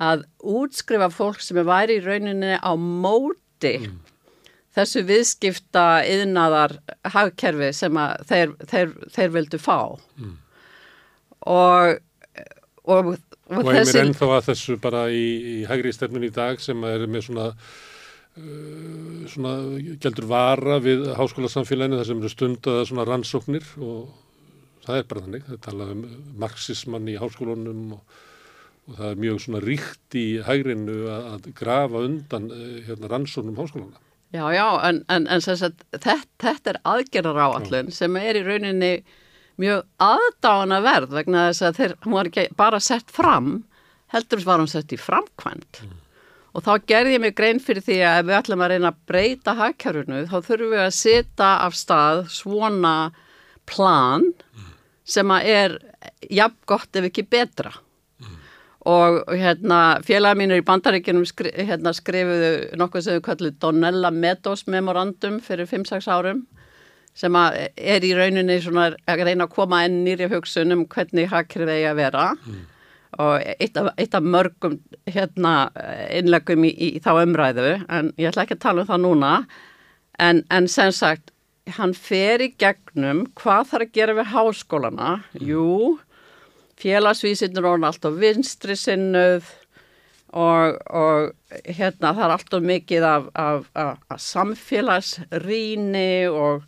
að 0.01 0.27
útskrifa 0.43 1.09
fólk 1.11 1.41
sem 1.43 1.59
væri 1.67 1.99
í 1.99 2.03
rauninni 2.03 2.57
á 2.59 2.71
móti 2.75 3.75
þessu 4.75 5.03
viðskipta 5.07 6.03
yðnaðar 6.07 6.77
hagkerfi 7.13 7.71
sem 7.75 7.97
þeir, 8.27 8.55
þeir, 8.67 8.95
þeir 9.11 9.33
vildu 9.35 9.59
fá. 9.61 9.79
Og, 11.51 11.99
og, 12.89 13.13
og, 13.13 13.17
Og 13.51 13.69
einmir 13.73 13.99
ennþá 14.01 14.27
að 14.37 14.49
þessu 14.49 14.77
bara 14.81 15.05
í, 15.13 15.25
í 15.53 15.55
hægri 15.69 15.91
stefnun 15.93 16.25
í 16.25 16.31
dag 16.33 16.61
sem 16.63 16.81
er 16.87 17.05
með 17.11 17.27
svona, 17.27 17.47
uh, 18.39 19.21
svona 19.31 19.53
gældur 20.01 20.27
vara 20.31 20.79
við 20.83 21.09
háskólasamfélaginu 21.19 21.99
þar 21.99 22.09
sem 22.09 22.21
eru 22.23 22.31
stundaða 22.31 22.89
svona 22.89 23.07
rannsóknir 23.09 23.67
og 23.77 24.11
það 24.85 25.01
er 25.01 25.07
bara 25.09 25.25
þannig. 25.27 25.47
Það 25.47 25.57
er 25.57 25.63
talað 25.67 25.95
um 25.95 26.05
marxismann 26.41 27.11
í 27.11 27.17
háskólunum 27.21 27.97
og, 27.97 28.21
og 28.87 29.01
það 29.01 29.09
er 29.11 29.25
mjög 29.25 29.41
svona 29.45 29.65
ríkt 29.65 30.17
í 30.17 30.27
hægrinu 30.47 31.01
að, 31.11 31.27
að 31.35 31.51
grafa 31.61 32.05
undan 32.07 32.47
uh, 32.55 32.79
hérna, 32.87 33.11
rannsóknum 33.11 33.59
háskólana. 33.59 34.07
Já, 34.31 34.45
já, 34.55 34.67
en, 34.87 35.01
en, 35.11 35.25
en 35.27 35.41
sagt, 35.43 35.83
þetta, 35.91 36.21
þetta 36.39 36.71
er 36.71 36.77
aðgerðar 36.87 37.39
áallun 37.49 37.89
sem 37.91 38.15
er 38.15 38.37
í 38.39 38.45
rauninni 38.45 38.93
mjög 39.61 39.83
aðdána 40.01 40.79
verð 40.85 41.17
vegna 41.19 41.47
þess 41.49 41.65
að 41.67 41.79
þeir, 41.79 41.97
hún 42.05 42.17
var 42.17 42.29
ekki 42.29 42.45
bara 42.59 42.79
sett 42.83 43.11
fram, 43.13 43.51
heldur 44.13 44.45
var 44.47 44.63
hún 44.63 44.71
sett 44.71 44.93
í 44.93 44.99
framkvæmt. 44.99 45.83
Og 46.51 46.65
þá 46.65 46.71
gerði 46.89 47.15
ég 47.15 47.23
mig 47.23 47.35
grein 47.37 47.61
fyrir 47.63 47.85
því 47.85 47.99
að 48.03 48.17
ef 48.19 48.25
við 48.27 48.37
ætlum 48.41 48.63
að 48.65 48.73
reyna 48.73 48.89
að 48.91 49.03
breyta 49.07 49.53
hagkerfinu 49.55 50.25
þá 50.27 50.37
þurfum 50.39 50.73
við 50.73 50.83
að 50.83 50.97
setja 50.97 51.51
af 51.67 51.77
stað 51.79 52.25
svona 52.33 52.95
plan 53.69 54.27
sem 55.07 55.31
að 55.31 55.47
er 55.53 55.77
jafn 56.31 56.59
gott 56.69 56.99
ef 56.99 57.07
ekki 57.07 57.23
betra 57.29 57.71
og 58.89 59.27
hérna 59.29 60.01
félaga 60.05 60.37
mínur 60.39 60.57
í 60.57 60.65
bandaríkjunum 60.65 61.25
skri, 61.29 61.51
hérna, 61.53 61.93
skrifuðu 61.93 62.77
nokkuð 62.81 63.05
sem 63.05 63.17
við 63.19 63.25
kallum 63.27 63.57
Donella 63.61 64.09
Meadows 64.13 64.65
memorandum 64.65 65.37
fyrir 65.45 65.69
5-6 65.69 66.09
árum 66.09 66.41
sem 67.17 67.35
er 67.35 68.05
í 68.07 68.11
rauninni 68.17 68.59
svona 68.63 68.91
að 69.09 69.25
reyna 69.27 69.47
að 69.47 69.55
koma 69.55 69.81
enn 69.85 70.03
nýri 70.05 70.29
hugsun 70.31 70.75
um 70.75 70.85
hvernig 70.89 71.31
hakkrið 71.31 71.73
eigi 71.73 71.89
að 71.89 71.99
vera. 71.99 72.27
Og 73.21 73.43
eitt 73.59 73.75
af, 73.77 73.91
eitt 73.99 74.15
af 74.15 74.23
mörgum 74.23 74.77
hérna 75.11 75.55
innlegum 76.15 76.63
í, 76.63 76.71
í, 76.71 76.93
í 76.95 77.01
þá 77.03 77.11
umræðu 77.25 77.73
en 77.91 78.13
ég 78.15 78.31
ætla 78.31 78.45
ekki 78.45 78.55
að 78.55 78.63
tala 78.63 78.85
um 78.85 78.91
það 78.93 79.03
núna 79.03 79.33
en, 80.19 80.45
en 80.47 80.69
sem 80.71 80.93
sagt 80.95 81.33
hann 81.75 81.91
fer 81.93 82.41
í 82.41 82.53
gegnum 82.59 83.25
hvað 83.37 83.67
þarf 83.73 83.89
að 83.89 83.97
gera 83.99 84.15
við 84.17 84.31
háskólana. 84.31 85.11
Jú 85.43 85.99
félagsvísinur 86.81 87.67
og 87.69 87.85
alltaf 87.85 88.17
vinstri 88.19 88.75
sinnuð 88.79 89.49
og, 90.31 90.77
og 90.87 91.31
hérna 91.67 92.13
það 92.15 92.25
er 92.25 92.35
alltaf 92.35 92.65
mikið 92.65 93.07
af, 93.07 93.27
af, 93.35 93.65
af, 93.75 93.97
af 94.09 94.21
samfélagsrýni 94.23 96.13
og 96.31 96.63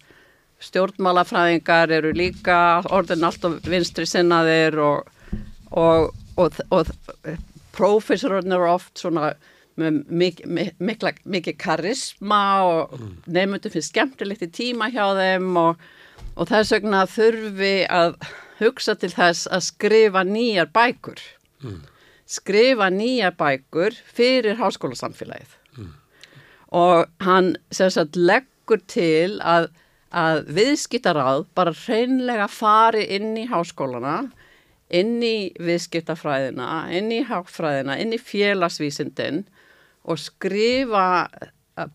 stjórnmálafræðingar 0.64 1.92
eru 2.00 2.14
líka 2.16 2.58
orðin 2.94 3.26
alltaf 3.28 3.60
vinstri 3.68 4.06
sinnaðir 4.10 4.80
og, 4.84 5.10
og, 5.72 6.14
og, 6.40 6.62
og 6.72 6.94
prófessorinn 7.76 8.56
eru 8.56 8.70
oft 8.74 9.02
svona 9.02 9.34
með 9.80 10.04
mikið 10.14 11.18
mik 11.34 11.50
karisma 11.62 12.44
og 12.68 12.94
mm. 13.00 13.14
nefndum 13.34 13.74
finnst 13.74 13.94
skemmtilegt 13.94 14.46
í 14.46 14.52
tíma 14.54 14.92
hjá 14.94 15.06
þeim 15.18 15.50
og, 15.58 15.82
og 16.38 16.50
þess 16.52 16.76
vegna 16.76 17.04
þurfi 17.10 17.74
að 17.90 18.20
hugsa 18.62 18.96
til 19.00 19.10
þess 19.14 19.50
að 19.50 19.66
skrifa 19.72 20.24
nýjar 20.28 20.70
bækur 20.76 21.22
mm. 21.64 21.80
skrifa 22.30 22.92
nýjar 22.94 23.34
bækur 23.40 23.98
fyrir 24.06 24.60
háskólasamfélagið 24.62 25.58
mm. 25.80 25.92
og 26.78 27.10
hann 27.26 27.56
sagt, 27.74 28.20
leggur 28.20 28.84
til 28.86 29.40
að, 29.42 29.72
að 30.14 30.44
viðskiptaráð 30.58 31.46
bara 31.58 31.74
hreinlega 31.84 32.48
fari 32.52 33.08
inn 33.16 33.34
í 33.40 33.48
háskólana 33.50 34.18
inn 34.94 35.18
í 35.26 35.52
viðskiptafræðina 35.64 36.70
inn 36.94 37.10
í 37.14 37.24
háfræðina, 37.26 37.98
inn 38.02 38.14
í 38.14 38.22
félagsvísindin 38.22 39.44
og 40.04 40.20
skrifa 40.22 41.06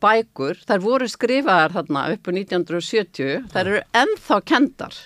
bækur, 0.02 0.58
þær 0.66 0.82
voru 0.82 1.06
skrifaðar 1.10 1.76
þarna 1.76 2.06
uppu 2.16 2.32
1970, 2.34 3.44
þær 3.52 3.68
eru 3.70 3.82
ennþá 4.00 4.38
kendar 4.48 4.96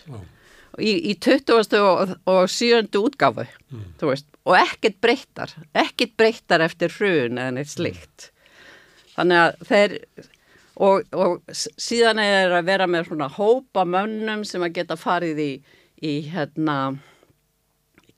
í, 0.80 0.93
í 1.12 1.16
20. 1.20 1.76
og, 1.82 2.14
og 2.30 2.44
7. 2.48 2.89
útgáfu 3.02 3.44
mm. 3.44 3.89
veist, 4.01 4.28
og 4.48 4.56
ekkert 4.59 5.01
breyttar 5.05 5.52
ekkert 5.76 6.16
breyttar 6.18 6.64
eftir 6.64 6.94
hrun 6.97 7.40
eða 7.40 7.56
neitt 7.59 7.72
slikt 7.74 8.30
þannig 9.12 9.43
að 9.43 9.66
þeir 9.68 9.98
og, 10.83 11.07
og 11.15 11.55
síðan 11.55 12.21
er 12.23 12.57
að 12.57 12.69
vera 12.69 12.89
með 12.91 13.11
svona 13.11 13.31
hópa 13.31 13.87
mönnum 13.89 14.45
sem 14.49 14.63
að 14.65 14.77
geta 14.81 14.99
farið 14.99 15.43
í, 15.43 15.51
í 16.03 16.15
hérna 16.33 16.79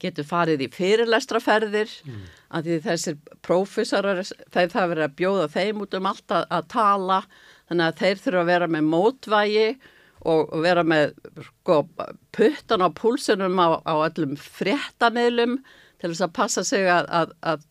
getur 0.05 0.27
farið 0.29 0.67
í 0.67 0.71
fyrirlestraferðir 0.75 1.91
mm. 2.05 2.23
að 2.57 2.69
því 2.69 2.79
þessir 2.85 3.19
prófessorar 3.45 4.23
þeir 4.25 4.73
það 4.73 4.89
verið 4.93 5.07
að 5.07 5.19
bjóða 5.21 5.51
þeim 5.55 5.83
út 5.85 5.99
um 5.99 6.09
allt 6.11 6.35
að, 6.35 6.47
að 6.59 6.71
tala 6.75 7.21
þannig 7.69 7.87
að 7.87 8.01
þeir 8.03 8.23
þurfa 8.25 8.43
að 8.43 8.51
vera 8.53 8.71
með 8.75 8.89
mótvægi 8.93 9.69
og 10.25 10.53
vera 10.65 10.85
með 10.89 11.13
sko, 11.51 11.79
puttan 12.33 12.85
á 12.85 12.89
púlsunum 12.97 13.61
á, 13.61 13.69
á 13.85 13.95
öllum 14.07 14.37
fréttamiðlum 14.41 15.59
til 16.01 16.11
þess 16.11 16.25
að 16.25 16.37
passa 16.37 16.65
sig 16.65 16.89
að, 16.89 17.09
að, 17.13 17.35
að 17.45 17.67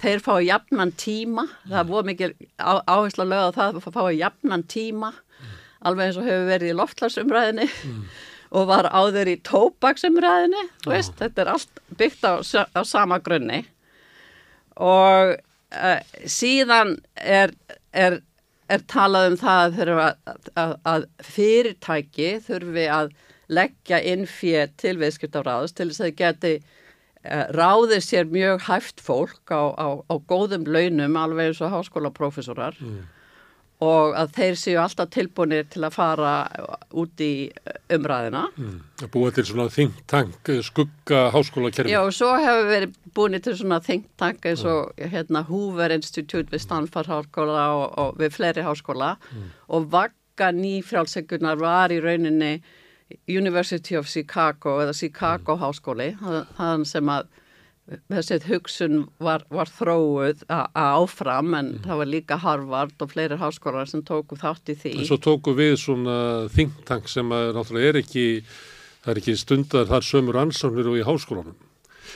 þeir 0.00 0.22
fá 0.24 0.34
jafnan 0.44 0.92
tíma. 0.98 1.46
Það 1.68 1.80
er 1.80 1.88
voru 1.90 2.08
mikil 2.10 2.30
á, 2.58 2.72
áherslu 2.86 3.24
að 3.24 3.32
lögða 3.32 3.54
það 3.56 3.80
að 3.80 3.96
fá 3.96 4.04
jafnan 4.14 4.66
tíma 4.70 5.10
mm. 5.14 5.56
alveg 5.88 6.06
eins 6.08 6.20
og 6.20 6.28
hefur 6.28 6.50
verið 6.50 6.72
í 6.72 6.78
loftlagsumræðinni 6.80 7.68
mm. 7.70 8.04
og 8.58 8.68
var 8.70 8.90
áður 8.94 9.32
í 9.32 9.38
tópaksumræðinni, 9.46 10.68
þetta 10.84 11.42
er 11.42 11.50
allt 11.56 11.82
byggt 11.98 12.28
á, 12.28 12.32
á 12.70 12.80
sama 12.86 13.18
grunni. 13.24 13.64
Og 14.74 15.34
uh, 15.34 15.98
síðan 16.30 16.96
er, 17.18 17.54
er, 17.90 18.20
er 18.70 18.86
talað 18.90 19.32
um 19.32 19.38
það 19.40 19.80
að, 19.82 20.38
að, 20.54 20.76
að 20.86 21.06
fyrirtæki 21.34 22.30
þurfi 22.46 22.88
að 22.90 23.12
leggja 23.52 24.00
inn 24.00 24.24
fér 24.30 24.70
til 24.80 24.96
viðskiptafræðus 25.02 25.74
til 25.76 25.90
þess 25.90 26.00
að 26.00 26.06
það 26.06 26.18
geti 26.22 26.54
uh, 27.24 27.46
ráðið 27.56 28.04
sér 28.04 28.30
mjög 28.30 28.64
hæft 28.68 29.02
fólk 29.04 29.52
á, 29.52 29.62
á, 29.74 29.88
á 30.04 30.14
góðum 30.28 30.68
launum 30.68 31.18
alveg 31.20 31.52
eins 31.52 31.64
og 31.64 31.74
háskólaprofessorar 31.74 32.78
mm 32.80 33.02
og 33.82 34.14
að 34.16 34.34
þeir 34.36 34.58
séu 34.58 34.76
alltaf 34.80 35.10
tilbúinir 35.12 35.66
til 35.72 35.82
að 35.86 35.96
fara 35.96 36.32
út 36.94 37.22
í 37.22 37.48
umræðina. 37.92 38.44
Mm. 38.54 38.76
Að 39.02 39.10
búa 39.16 39.32
til 39.34 39.46
svona 39.48 39.66
think 39.72 39.98
tank, 40.10 40.50
skugga 40.66 41.26
háskólakerfi. 41.34 41.92
Já, 41.92 42.00
og 42.04 42.14
svo 42.14 42.30
hefur 42.38 42.70
við 42.70 42.86
búin 43.16 43.38
til 43.42 43.56
svona 43.58 43.80
think 43.84 44.06
tank 44.20 44.46
eins 44.46 44.64
og 44.68 44.94
mm. 44.94 45.10
hérna 45.14 45.44
Hoover 45.48 45.94
Institute 45.96 46.46
við 46.52 46.64
Stanford 46.64 47.10
háskóla 47.10 47.66
og, 47.74 47.86
og 47.98 48.22
við 48.22 48.38
fleiri 48.38 48.66
háskóla 48.66 49.14
mm. 49.18 49.50
og 49.76 49.90
vagga 49.92 50.52
nýfrálsegunar 50.54 51.60
var 51.60 51.94
í 51.94 52.00
rauninni 52.04 52.56
University 53.28 53.96
of 53.98 54.08
Chicago 54.08 54.78
eða 54.82 54.94
Chicago 54.96 55.56
mm. 55.56 55.62
háskóli, 55.62 56.10
þann 56.58 56.86
sem 56.88 57.10
að 57.12 57.32
þessið 58.08 58.46
hugsun 58.48 59.00
var, 59.20 59.42
var 59.52 59.68
þróuð 59.68 60.46
áfram 60.48 61.52
en 61.52 61.66
mm. 61.74 61.82
það 61.84 62.00
var 62.00 62.10
líka 62.10 62.38
Harvard 62.40 63.04
og 63.04 63.12
fleiri 63.12 63.36
háskólar 63.40 63.90
sem 63.90 64.04
tóku 64.06 64.38
þátt 64.40 64.72
í 64.72 64.78
því. 64.80 64.94
En 65.02 65.08
svo 65.10 65.20
tóku 65.20 65.52
við 65.56 65.76
svona 65.82 66.16
think 66.54 66.80
tank 66.88 67.10
sem 67.12 67.28
að 67.34 67.52
náttúrulega 67.58 67.92
er 67.92 68.00
ekki, 68.00 68.26
það 69.04 69.12
er 69.12 69.20
ekki 69.20 69.36
stundar 69.40 69.90
þar 69.92 70.08
sömur 70.08 70.40
ansóknir 70.46 70.88
og 70.88 71.00
í 71.00 71.04
háskólanum. 71.04 71.60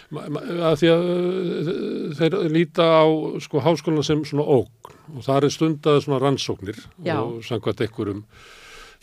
Að 0.08 0.78
því 0.80 0.88
að 0.94 1.72
þeir 2.16 2.36
líta 2.54 2.86
á 2.88 3.06
sko 3.44 3.60
háskólan 3.64 4.06
sem 4.06 4.24
svona 4.24 4.46
ógn 4.48 4.94
og 5.18 5.24
það 5.26 5.44
er 5.44 5.52
stundar 5.52 6.00
svona 6.04 6.22
rannsóknir 6.22 6.80
Já. 7.04 7.18
og 7.20 7.44
samkvæmt 7.44 7.84
einhverjum 7.84 8.24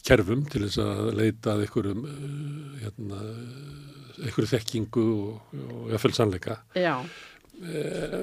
kerfum 0.06 0.44
til 0.52 0.66
þess 0.66 0.82
að 0.84 1.14
leita 1.18 1.56
að 1.56 1.66
einhverjum 1.66 2.04
hérna 2.82 3.22
einhverju 4.24 4.52
þekkingu 4.52 5.06
og, 5.14 5.56
og 5.66 5.90
jáfnveil 5.94 6.16
sannleika. 6.18 6.60
Já. 6.78 6.96
Eh, 7.56 8.16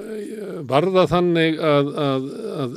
var 0.69 0.87
það 0.93 1.11
þannig 1.11 1.59
að, 1.61 1.91
að, 2.05 2.25
að, 2.63 2.75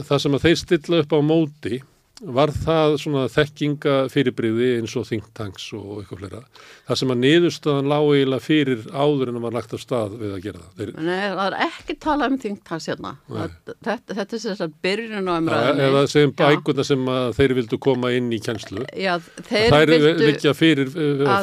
að 0.00 0.06
það 0.08 0.22
sem 0.24 0.36
að 0.36 0.46
þeir 0.46 0.60
stilla 0.62 1.00
upp 1.02 1.16
á 1.16 1.20
móti 1.24 1.80
var 2.22 2.52
það 2.54 2.96
svona 3.02 3.24
þekkinga 3.32 3.94
fyrirbríði 4.12 4.68
eins 4.78 4.94
og 4.98 5.08
think 5.08 5.26
tanks 5.34 5.64
og 5.74 6.02
eitthvað 6.02 6.20
flera 6.20 6.42
það 6.86 7.00
sem 7.00 7.12
að 7.14 7.20
niðurstaðan 7.22 7.90
lág 7.90 8.06
eiginlega 8.12 8.44
fyrir 8.44 8.84
áður 8.92 9.32
en 9.32 9.38
að 9.38 9.44
maður 9.44 9.56
lagt 9.58 9.74
á 9.74 9.78
stað 9.82 10.14
við 10.20 10.36
að 10.36 10.44
gera 10.46 10.62
það. 10.62 10.72
Þeir... 10.78 10.92
Nei, 10.98 11.24
það 11.32 11.42
er 11.46 11.56
ekki 11.66 11.96
tala 12.06 12.28
um 12.30 12.38
think 12.44 12.62
tanks 12.68 12.88
hérna. 12.90 13.12
Þetta, 13.32 13.98
þetta 14.12 14.22
er 14.22 14.42
þess 14.44 14.64
að 14.66 14.78
byrjun 14.86 15.30
á 15.30 15.34
umræðinni 15.34 15.86
Eða 15.88 16.04
segjum 16.12 16.34
bækuna 16.38 16.86
sem 16.86 17.12
þeir 17.38 17.56
vildu 17.58 17.80
koma 17.82 18.12
inn 18.16 18.30
í 18.32 18.40
kjænslu 18.42 18.86
Já, 18.98 19.14
þeir 19.48 19.94
vildu 19.94 20.14
vilja 20.22 20.54
fyrir, 20.56 20.92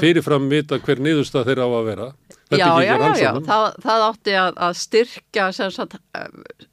fyrirfram 0.04 0.50
vita 0.52 0.80
hver 0.84 1.04
niðurstað 1.04 1.52
þeir 1.52 1.64
á 1.64 1.68
að 1.68 1.90
vera. 1.90 2.12
Já, 2.50 2.66
já, 2.82 2.96
já, 2.98 3.10
já, 3.22 3.30
það, 3.46 3.66
það 3.84 4.04
átti 4.08 4.34
að, 4.42 4.56
að 4.66 4.78
styrkja 4.80 5.44
sagt, 5.54 6.00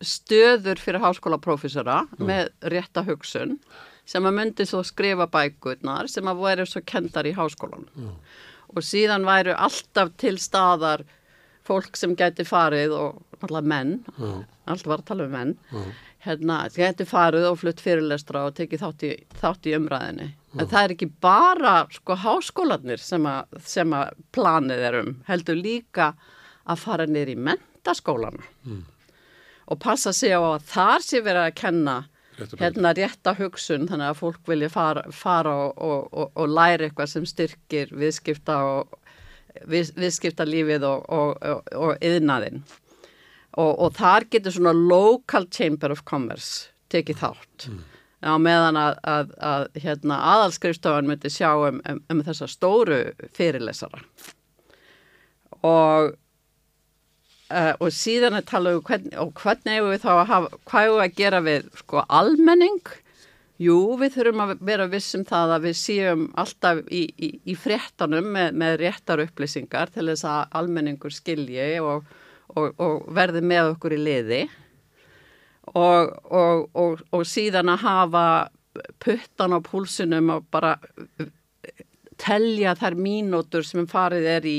stöður 0.00 0.80
fyrir 0.80 1.02
háskólaprófessora 1.02 1.98
með 2.16 2.48
rétta 2.72 3.04
hugsun 3.04 3.58
sem 4.06 4.26
að 4.26 4.38
myndi 4.38 4.66
svo 4.68 4.82
skrifa 4.86 5.26
bækurnar 5.30 6.10
sem 6.10 6.28
að 6.30 6.42
væri 6.44 6.66
svo 6.70 6.82
kendar 6.86 7.26
í 7.26 7.34
háskólan 7.36 7.86
mm. 7.94 8.16
og 8.74 8.86
síðan 8.86 9.26
væru 9.26 9.56
alltaf 9.56 10.14
til 10.20 10.36
staðar 10.42 11.04
fólk 11.66 11.98
sem 11.98 12.14
geti 12.18 12.46
farið 12.46 12.94
og 12.94 13.42
alltaf 13.42 13.66
menn 13.66 13.98
mm. 14.16 14.42
allt 14.70 14.86
var 14.86 15.02
að 15.02 15.08
tala 15.10 15.26
um 15.26 15.34
menn 15.34 15.54
mm. 15.72 15.92
hérna, 16.26 16.62
geti 16.74 17.06
farið 17.08 17.50
og 17.50 17.60
flutt 17.62 17.82
fyrirlestra 17.82 18.46
og 18.48 18.56
tekið 18.58 18.84
þátt 18.84 19.06
í, 19.08 19.12
þátt 19.42 19.70
í 19.70 19.76
umræðinni 19.80 20.32
en 20.56 20.70
það 20.70 20.82
er 20.82 20.96
ekki 20.96 21.10
bara 21.20 21.76
sko 21.92 22.16
háskólanir 22.22 23.02
sem 23.02 23.26
að, 23.28 23.58
sem 23.66 23.92
að 23.92 24.14
planið 24.36 24.84
er 24.88 25.00
um 25.02 25.14
heldur 25.26 25.58
líka 25.58 26.12
að 26.66 26.82
fara 26.82 27.06
niður 27.10 27.34
í 27.34 27.40
mentaskólana 27.48 28.46
mm. 28.66 28.84
og 29.74 29.80
passa 29.82 30.14
sig 30.14 30.34
á 30.34 30.40
að 30.40 30.68
þar 30.70 31.04
sé 31.04 31.22
verið 31.26 31.48
að 31.48 31.58
kenna 31.58 31.96
hérna 32.60 32.92
rétta 32.96 33.34
hugsun 33.38 33.88
þannig 33.90 34.12
að 34.12 34.20
fólk 34.20 34.48
vilja 34.50 34.70
fara, 34.72 35.04
fara 35.12 35.54
og, 35.66 35.76
og, 35.76 36.08
og, 36.12 36.32
og 36.34 36.48
læra 36.52 36.88
eitthvað 36.88 37.12
sem 37.12 37.26
styrkir 37.28 37.92
viðskipta 37.96 38.56
og 38.70 38.96
við, 39.64 39.92
viðskiptalífið 39.96 40.86
og 40.86 42.04
yðnaðinn 42.04 42.64
og 43.56 43.94
þar 43.96 44.26
getur 44.28 44.52
svona 44.52 44.74
local 44.76 45.46
chamber 45.48 45.94
of 45.94 46.04
commerce 46.04 46.68
tekið 46.92 47.22
þátt. 47.22 47.68
Mm. 47.70 47.84
á 48.26 48.34
meðan 48.42 48.78
að, 48.80 48.98
að, 49.06 49.32
að 49.38 49.64
hérna, 49.82 50.18
aðalskrifstofan 50.34 51.08
myndi 51.08 51.30
sjá 51.32 51.50
um, 51.68 51.80
um, 51.88 52.00
um 52.12 52.22
þessa 52.26 52.48
stóru 52.50 53.00
fyrirlesara. 53.36 54.02
Og 55.66 56.14
uh, 57.50 57.72
og 57.80 57.90
síðan 57.94 58.38
að 58.38 58.46
tala 58.50 58.76
um 58.76 58.84
hvernig, 58.86 59.16
og 59.20 59.32
hvernig 59.40 59.78
hefur 59.78 59.92
við 59.92 60.04
þá 60.04 60.12
að 60.12 60.28
hafa, 60.30 60.60
hvað 60.68 60.86
hefur 60.86 60.96
við 60.96 61.06
að 61.06 61.18
gera 61.20 61.42
við 61.46 61.68
sko 61.80 62.04
almenning? 62.20 62.80
Jú 63.62 63.78
við 63.96 64.18
þurfum 64.18 64.42
að 64.44 64.52
vera 64.68 64.86
vissum 64.92 65.22
það 65.24 65.54
að 65.54 65.66
við 65.70 65.78
séum 65.80 66.26
alltaf 66.36 66.82
í, 66.92 67.06
í, 67.16 67.30
í 67.48 67.54
fréttanum 67.56 68.28
með, 68.34 68.58
með 68.60 68.76
réttar 68.82 69.22
upplýsingar 69.24 69.94
til 69.94 70.10
þess 70.10 70.26
að 70.28 70.58
almenningur 70.60 71.14
skilji 71.16 71.70
og, 71.80 72.04
og, 72.52 72.74
og 72.76 73.06
verði 73.16 73.40
með 73.40 73.72
okkur 73.72 73.96
í 73.96 74.02
liði. 74.02 74.42
Og, 75.72 76.12
og, 76.30 77.24
síðan 77.26 77.72
að 77.72 77.82
hafa 77.82 78.26
puttan 79.02 79.56
á 79.56 79.60
púlsunum 79.64 80.36
og 80.36 80.44
bara 80.52 80.76
telja 82.20 82.76
þær 82.78 82.96
mínútur 83.00 83.64
sem 83.66 83.88
farið 83.88 84.28
er 84.36 84.46
í 84.48 84.58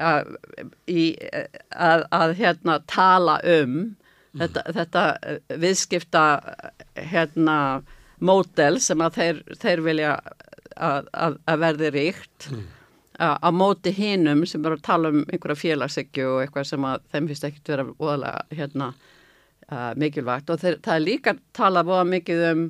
að, 0.00 0.32
að, 1.70 2.06
að 2.10 2.34
hérna, 2.38 2.78
tala 2.90 3.38
um 3.46 3.76
þetta, 4.38 4.64
þetta 4.78 5.04
viðskipta 5.62 6.24
hérna, 6.98 7.58
mótel 8.24 8.78
sem 8.82 9.02
að 9.04 9.18
þeir, 9.18 9.42
þeir 9.60 9.82
vilja 9.84 10.14
að, 10.74 11.10
að 11.46 11.60
verði 11.66 11.90
ríkt. 11.94 12.48
Mm. 12.50 12.70
að 13.14 13.52
móti 13.54 13.92
hinnum 13.94 14.40
sem 14.48 14.64
eru 14.66 14.74
að 14.74 14.86
tala 14.88 15.10
um 15.12 15.20
einhverja 15.28 15.60
félagsegju 15.60 16.24
og 16.32 16.40
eitthvað 16.42 16.64
sem 16.66 16.86
að 16.88 17.04
þeim 17.12 17.28
finnst 17.30 17.44
ekkert 17.46 17.70
vera 17.70 17.84
óðalega 17.92 18.58
hérna, 18.58 18.88
uh, 19.68 19.92
mikilvægt. 20.02 20.50
Og 20.50 20.58
þeir, 20.62 20.80
það 20.82 20.96
er 20.96 21.04
líka 21.04 21.36
talað 21.54 21.90
búið 21.90 22.10
mikið 22.10 22.42
um 22.48 22.64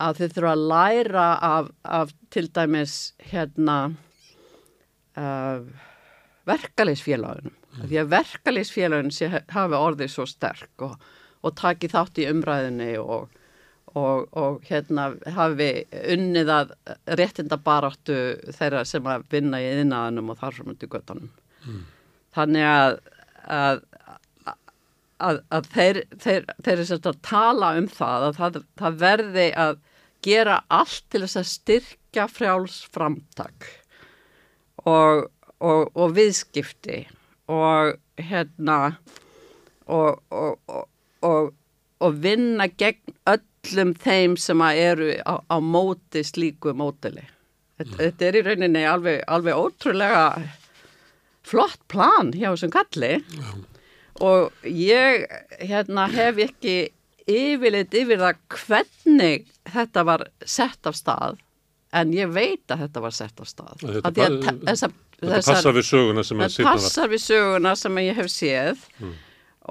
að 0.00 0.20
þið 0.20 0.34
þurfa 0.36 0.54
að 0.54 0.64
læra 0.72 1.26
af, 1.50 1.68
af 1.98 2.14
til 2.32 2.46
dæmis 2.56 2.96
hérna 3.30 3.76
uh, 5.16 5.60
verkaleysfélagunum. 6.48 7.56
Mm. 7.76 7.82
Því 7.88 8.00
að 8.02 8.14
verkaleysfélagun 8.14 9.12
hafi 9.54 9.78
orðið 9.80 10.14
svo 10.14 10.26
sterk 10.28 10.86
og, 10.86 10.96
og 11.44 11.54
taki 11.58 11.90
þátt 11.92 12.22
í 12.22 12.26
umræðinni 12.30 12.90
og, 13.02 13.30
og, 13.94 14.26
og 14.32 14.64
hérna 14.68 15.10
hafi 15.36 15.70
unnið 16.14 16.52
að 16.56 16.74
réttinda 17.20 17.60
baráttu 17.60 18.18
þeirra 18.56 18.84
sem 18.88 19.06
að 19.06 19.28
vinna 19.32 19.62
í 19.62 19.70
yðnaðanum 19.76 20.34
og 20.34 20.42
þar 20.42 20.58
sem 20.58 20.74
undir 20.74 20.92
göttanum. 20.92 21.30
Mm. 21.66 21.86
Þannig 22.34 22.68
að, 22.70 22.98
að 23.50 23.86
að, 25.20 25.40
að 25.52 25.68
þeir, 25.74 26.00
þeir, 26.22 26.46
þeir 26.64 26.74
er 26.76 26.86
sérst 26.88 27.08
að 27.10 27.20
tala 27.26 27.74
um 27.78 27.88
það 27.90 28.26
að 28.28 28.38
það, 28.38 28.58
það 28.80 28.98
verði 29.02 29.46
að 29.64 29.74
gera 30.24 30.56
allt 30.72 31.04
til 31.12 31.22
þess 31.24 31.40
að 31.40 31.50
styrkja 31.50 32.26
frjálsframtak 32.30 33.68
og, 34.88 35.28
og, 35.60 35.90
og 35.94 36.14
viðskipti 36.16 37.02
og 37.50 37.96
hérna 38.20 38.78
og, 39.90 40.20
og 42.00 42.20
vinna 42.22 42.68
gegn 42.70 43.16
öllum 43.28 43.94
þeim 43.98 44.36
sem 44.40 44.62
eru 44.70 45.12
á, 45.26 45.42
á 45.42 45.56
móti 45.60 46.22
slíku 46.24 46.72
mótili. 46.76 47.26
Þetta, 47.80 47.92
mm. 47.96 48.00
þetta 48.04 48.28
er 48.28 48.38
í 48.38 48.44
rauninni 48.46 48.86
alveg, 48.86 49.20
alveg 49.26 49.58
ótrúlega 49.58 50.24
flott 51.46 51.80
plan 51.90 52.32
hjá 52.36 52.52
þessum 52.52 52.72
kalli. 52.72 53.18
Já 53.34 53.50
og 54.20 54.66
ég 54.66 55.26
hérna, 55.60 56.06
hef 56.12 56.40
ekki 56.44 56.76
yfirleitt 57.30 57.94
yfir 57.94 58.20
það 58.20 58.40
hvernig 58.56 59.46
þetta 59.70 60.04
var 60.08 60.26
sett 60.44 60.88
af 60.88 60.98
stað 60.98 61.38
en 61.96 62.12
ég 62.14 62.30
veit 62.32 62.70
að 62.70 62.84
þetta 62.84 63.04
var 63.04 63.14
sett 63.16 63.40
af 63.42 63.50
stað 63.50 63.84
Þetta, 63.84 64.10
að 64.10 64.20
að 64.20 64.64
þessa, 64.68 64.90
þetta 65.20 65.36
þessar, 65.36 65.54
passar 65.54 65.76
við 65.76 65.88
söguna 65.88 66.24
sem 66.26 66.44
þetta 66.44 66.68
passar 66.68 67.10
við 67.12 67.24
söguna 67.24 67.74
sem 67.78 67.98
ég 68.04 68.20
hef 68.20 68.30
séð. 68.32 68.84
Mm. 69.00 69.16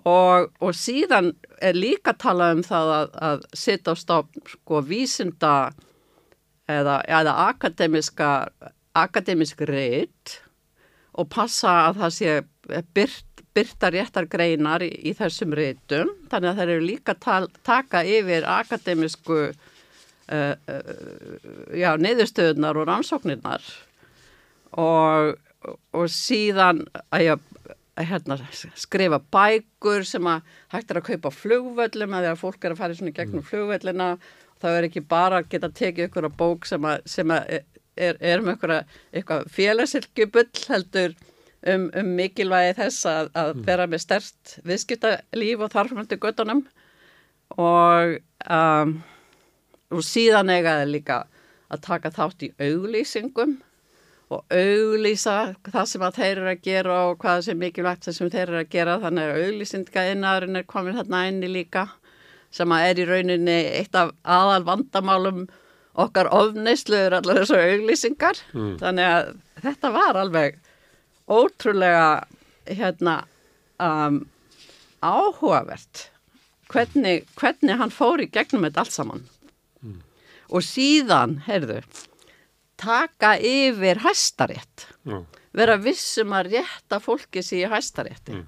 og, 0.05 0.49
og 0.63 0.75
síðan 0.77 1.31
er 1.65 1.77
líka 1.77 2.13
talað 2.13 2.57
um 2.57 2.65
það 2.67 2.91
að, 2.95 3.15
að 3.29 3.47
setja 3.63 3.93
á 3.93 3.95
stað 3.99 4.43
sko 4.53 4.83
vísinda 4.85 5.55
eða, 6.69 6.99
eða 7.07 7.33
akademiska 7.49 8.29
akademisk 8.97 9.61
reyt 9.67 10.39
og 11.19 11.27
passa 11.33 11.89
að 11.89 12.03
það 12.03 12.15
sé 12.15 12.37
byrt 12.93 13.25
byrta 13.59 13.89
réttar 13.93 14.27
greinar 14.29 14.83
í, 14.85 14.91
í 15.09 15.13
þessum 15.17 15.53
reytum 15.57 16.11
þannig 16.29 16.51
að 16.51 16.59
það 16.59 16.71
eru 16.75 16.85
líka 16.85 17.15
tal, 17.17 17.47
taka 17.65 18.03
yfir 18.05 18.45
akademisku 18.47 19.39
uh, 19.49 20.53
uh, 20.53 20.93
já, 21.73 21.91
neyðustöðunar 21.99 22.79
og 22.79 22.89
rannsóknirnar 22.91 23.65
og, 24.77 25.37
og 25.95 26.11
síðan 26.13 26.83
að 27.09 27.25
ég 27.25 27.47
hérna, 27.99 28.37
skrifa 28.79 29.19
bækur 29.31 30.05
sem 30.07 30.27
að 30.29 30.45
hægt 30.73 30.91
er 30.91 30.99
að 31.01 31.07
kaupa 31.09 31.31
flugvöllum 31.35 32.15
eða 32.19 32.37
fólk 32.39 32.63
er 32.63 32.75
að 32.75 32.81
fara 32.83 32.95
svona 32.95 33.15
gegnum 33.15 33.41
mm. 33.41 33.49
flugvöllina 33.49 34.09
þá 34.59 34.69
er 34.71 34.87
ekki 34.87 35.03
bara 35.07 35.41
að 35.41 35.49
geta 35.53 35.71
tekið 35.81 36.07
ykkur 36.07 36.29
að 36.29 36.37
bók 36.39 36.67
sem 36.69 36.87
að, 36.87 37.01
sem 37.09 37.33
að 37.35 37.57
er, 37.99 38.19
er 38.19 38.43
með 38.45 38.55
ykkur 39.19 39.37
að 39.39 39.51
félagsilkjubull 39.55 40.65
heldur 40.71 41.15
um, 41.67 41.89
um 41.91 42.11
mikilvægi 42.19 42.75
þess 42.79 43.07
að, 43.09 43.31
að 43.33 43.53
mm. 43.53 43.63
vera 43.67 43.87
með 43.91 44.03
stert 44.05 44.57
viðskiptalíf 44.67 45.65
og 45.65 45.73
þarfmöldu 45.75 46.19
göttunum 46.23 46.63
og, 47.57 48.19
um, 48.47 48.95
og 49.91 50.05
síðan 50.05 50.53
eigaði 50.53 50.91
líka 50.93 51.23
að 51.69 51.83
taka 51.85 52.13
þátt 52.13 52.47
í 52.47 52.53
auglýsingum 52.57 53.59
og 54.29 54.53
auglýsa 54.53 55.37
það 55.65 55.85
sem 55.89 56.03
að 56.05 56.17
þeir 56.19 56.31
eru 56.31 56.49
að 56.51 56.65
gera 56.67 56.97
og 57.07 57.15
hvað 57.23 57.39
sem 57.47 57.57
mikilvægt 57.57 58.05
það 58.05 58.17
sem 58.17 58.29
þeir 58.29 58.43
eru 58.43 58.59
að 58.59 58.73
gera 58.75 58.97
þannig 59.01 59.31
að 59.31 59.45
auglýsingaðinnaðurinn 59.45 60.59
er 60.59 60.67
komin 60.69 60.99
hérna 60.99 61.23
einni 61.25 61.49
líka 61.49 61.87
sem 62.53 62.73
að 62.73 62.85
er 62.89 63.01
í 63.01 63.07
rauninni 63.09 63.57
eitt 63.79 63.97
af 63.97 64.13
aðal 64.21 64.61
vandamálum 64.67 65.47
okkar 65.99 66.29
ofneisluður 66.33 67.17
allar 67.19 67.41
þessu 67.41 67.57
auglýsingar 67.57 68.41
mm. 68.53 68.75
þannig 68.81 69.09
að 69.15 69.31
þetta 69.63 69.91
var 69.97 70.19
alveg 70.21 70.59
ótrúlega 71.29 72.05
hérna 72.69 73.15
um, 73.81 74.21
áhugavert 75.01 76.05
hvernig, 76.69 77.25
hvernig 77.39 77.81
hann 77.81 77.93
fór 77.93 78.21
í 78.21 78.29
gegnum 78.29 78.67
þetta 78.67 78.85
allt 78.85 78.93
saman 78.93 79.25
mm. 79.81 79.97
og 80.53 80.65
síðan, 80.65 81.39
heyrðu 81.49 81.81
taka 82.79 83.35
yfir 83.37 84.01
hæstarétt 84.05 84.87
mm. 85.07 85.25
vera 85.57 85.77
vissum 85.81 86.33
að 86.37 86.53
rétta 86.55 87.01
fólki 87.03 87.43
í 87.43 87.61
hæstarétti 87.69 88.37
mm. 88.37 88.47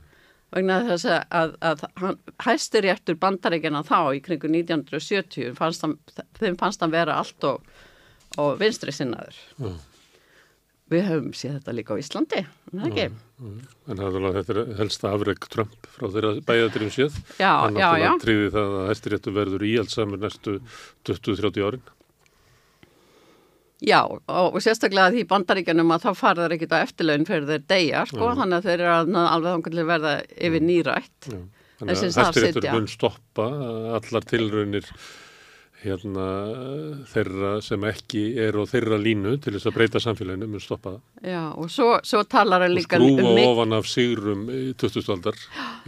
vegna 0.55 0.81
þess 0.89 1.09
að, 1.11 1.21
að, 1.41 1.55
að 1.71 1.85
hann, 2.01 2.19
hæstaréttur 2.45 3.19
bandaríkjana 3.21 3.83
þá 3.87 3.99
í 4.17 4.23
kringu 4.25 4.51
1970 4.51 5.55
fannst 5.59 5.85
hann, 5.85 5.97
þeim 6.39 6.59
fannst 6.59 6.83
hann 6.83 6.95
vera 6.95 7.19
allt 7.21 7.49
og, 7.51 7.71
og 8.41 8.59
vinstri 8.61 8.95
sinnaður 8.95 9.39
Við 10.91 11.05
höfum 11.07 11.31
séð 11.37 11.53
þetta 11.55 11.73
líka 11.75 11.95
á 11.95 12.01
Íslandi, 12.01 12.39
en 12.43 12.81
það 12.81 12.87
ekki. 12.89 13.03
Mm, 13.39 13.47
mm. 13.47 13.59
En 13.93 14.01
þetta 14.01 14.55
er 14.57 14.71
helsta 14.75 15.13
afreg 15.15 15.45
Trump 15.53 15.87
frá 15.87 16.09
þeirra 16.11 16.31
bæðaturum 16.49 16.91
séð. 16.91 17.19
Hann. 17.39 17.79
Hann 17.79 18.19
tríði 18.19 18.49
það 18.51 18.75
að 18.81 18.89
hæstiréttu 18.89 19.33
verður 19.37 19.63
íhaldsamur 19.69 20.19
næstu 20.19 20.57
20-30 21.07 21.63
árin. 21.69 21.85
Já, 23.81 24.03
og, 24.05 24.59
sérstaklega 24.61 25.09
því 25.15 25.23
bandaríkjanum 25.31 25.95
að 25.95 26.03
þá 26.03 26.11
farðar 26.19 26.53
ekkit 26.53 26.75
á 26.77 26.83
eftirlaun 26.83 27.25
fyrir 27.25 27.47
þeir 27.49 27.63
degja, 27.71 28.03
sko, 28.11 28.27
já. 28.29 28.35
þannig 28.37 28.59
að 28.59 28.67
þeir 28.67 28.75
eru 28.75 28.91
alveg 28.93 29.55
þannig 29.55 29.81
að 29.81 29.89
verða 29.89 30.13
yfir 30.49 30.65
nýrætt. 30.67 31.29
Já. 31.31 31.39
Þannig 31.81 31.97
að 31.97 32.19
hæstiréttur 32.21 32.67
mun 32.75 32.89
stoppa 32.91 33.47
allar 33.97 34.25
tilraunir 34.29 34.89
hérna, 35.81 36.25
þeirra 37.09 37.51
sem 37.65 37.85
ekki 37.89 38.21
er 38.41 38.57
á 38.57 38.63
þeirra 38.69 38.99
línu 39.01 39.33
til 39.41 39.55
þess 39.55 39.69
að 39.69 39.77
breyta 39.77 40.01
samfélaginu 40.03 40.49
mun 40.51 40.61
stoppa 40.61 40.93
það. 40.93 40.99
Já, 41.31 41.41
og 41.57 41.71
svo, 41.73 41.87
svo 42.05 42.21
talar 42.29 42.65
það 42.65 42.75
líka... 42.75 42.99
Og 42.99 43.07
skrúfa 43.07 43.31
um 43.31 43.41
ofan 43.47 43.77
af 43.77 43.89
sigrum 43.89 44.43
í 44.53 44.61
2000-aldar 44.81 45.39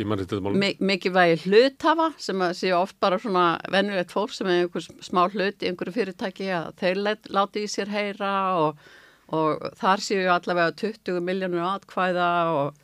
í 0.02 0.08
mannreittæðmálum. 0.10 0.66
Mikið 0.94 1.16
vægi 1.18 1.38
hluthafa 1.46 2.10
sem 2.26 2.46
að 2.48 2.56
séu 2.64 2.74
oft 2.80 2.98
bara 3.04 3.22
svona 3.22 3.46
vennulegt 3.74 4.16
fólk 4.16 4.34
sem 4.34 4.50
er 4.50 4.64
einhver 4.64 4.90
smá 5.06 5.24
hlut 5.28 5.62
í 5.62 5.70
einhverju 5.70 5.98
fyrirtæki 6.00 6.50
að 6.58 6.72
þeir 6.82 7.04
láti 7.38 7.68
í 7.68 7.72
sér 7.72 7.94
heyra 7.94 8.34
og, 8.64 8.82
og 9.30 9.68
þar 9.82 10.06
séu 10.06 10.26
allavega 10.34 10.74
20 10.82 11.22
miljónur 11.30 11.68
atkvæða 11.70 12.32
og 12.58 12.82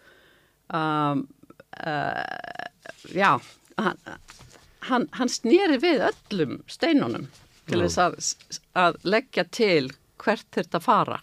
um, 0.77 1.25
uh, 1.81 3.09
já, 3.17 3.33
hann 3.81 4.05
hann, 4.87 5.07
hann 5.11 5.31
snýri 5.31 5.79
við 5.81 6.03
öllum 6.09 6.59
steinunum 6.71 7.27
til 7.69 7.81
þess 7.83 7.99
að, 8.01 8.19
að 8.79 8.99
leggja 9.03 9.45
til 9.53 9.89
hvert 10.19 10.47
þetta 10.55 10.81
fara. 10.83 11.19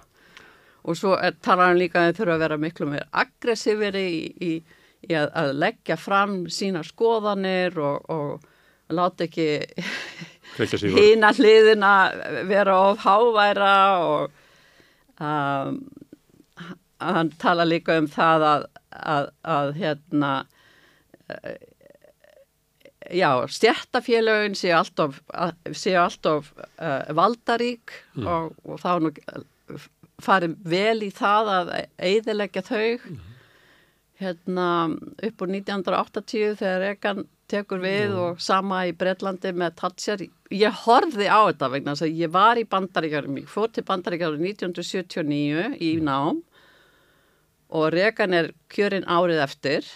Og 0.86 0.98
svo 0.98 1.16
talar 1.42 1.72
hann 1.72 1.80
líka 1.80 2.04
að 2.04 2.12
þau 2.12 2.18
þurfa 2.20 2.34
að 2.36 2.42
vera 2.44 2.58
miklu 2.62 2.90
meir 2.90 3.06
aggressíferi 3.22 4.04
í, 4.06 4.20
í, 4.38 4.52
í 5.08 5.16
að, 5.18 5.30
að 5.34 5.54
leggja 5.64 5.96
fram 5.98 6.36
sína 6.52 6.84
skoðanir 6.86 7.78
og, 7.82 8.06
og 8.12 8.94
láta 8.94 9.26
ekki 9.26 9.48
hína 10.94 11.32
hliðina 11.34 11.92
vera 12.46 12.76
of 12.86 13.02
háværa 13.02 13.76
og 13.98 14.30
um, 15.18 15.80
hann 17.02 17.32
tala 17.42 17.66
líka 17.66 17.98
um 17.98 18.06
það 18.08 18.46
að, 18.52 18.68
að, 18.90 19.32
að 19.42 19.72
hérna 19.80 20.32
já, 23.10 23.30
stjættafélögin 23.48 24.56
séu 24.58 24.74
alltof, 24.78 25.20
séu 25.72 26.00
alltof 26.00 26.50
uh, 26.56 27.06
valdarík 27.16 27.94
og, 28.22 28.52
og 28.64 28.80
þá 28.82 28.90
nú 29.02 29.12
eh, 29.12 29.86
farið 30.22 30.56
vel 30.64 31.06
í 31.06 31.12
það 31.14 31.52
að 31.54 31.72
eiðilegja 31.98 32.64
þau. 32.66 33.16
Hérna 34.16 34.68
upp 35.28 35.42
úr 35.44 35.50
1980 35.52 36.54
þegar 36.56 36.84
Rekan 36.86 37.26
tekur 37.50 37.82
við 37.82 38.14
og 38.16 38.40
sama 38.42 38.86
í 38.88 38.94
Bretlandi 38.96 39.52
með 39.54 39.76
Thatcher. 39.82 40.24
Ég 40.50 40.80
horfði 40.86 41.28
á 41.28 41.40
þetta 41.50 41.68
vegna 41.74 41.94
þess 41.94 42.06
að 42.08 42.20
ég 42.22 42.32
var 42.32 42.58
í 42.58 42.64
bandaríkjarum, 42.70 43.36
ég 43.42 43.50
fór 43.50 43.70
til 43.74 43.84
bandaríkjarum 43.86 44.42
1979 44.42 45.76
í 45.84 45.92
nám 46.02 46.40
og 47.76 47.90
Rekan 47.94 48.34
er 48.34 48.52
kjörinn 48.72 49.06
árið 49.10 49.42
eftir 49.44 49.88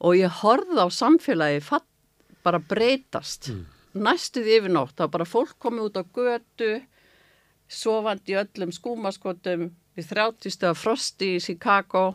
og 0.00 0.16
ég 0.18 0.32
horfði 0.42 0.82
á 0.82 0.88
samfélagi 0.92 1.62
fatt, 1.64 1.86
bara 2.44 2.60
breytast. 2.60 3.50
Næstuð 3.96 4.50
yfirnótt, 4.58 4.94
þá 4.98 5.08
bara 5.10 5.24
fólk 5.24 5.56
komið 5.58 5.88
út 5.88 5.98
á 5.98 6.04
götu 6.04 6.70
sofandi 7.68 8.36
öllum 8.38 8.72
skúmaskotum 8.74 9.70
við 9.96 10.08
30 10.12 10.54
stöða 10.54 10.76
frosti 10.78 11.32
í 11.36 11.42
Chicago. 11.42 12.14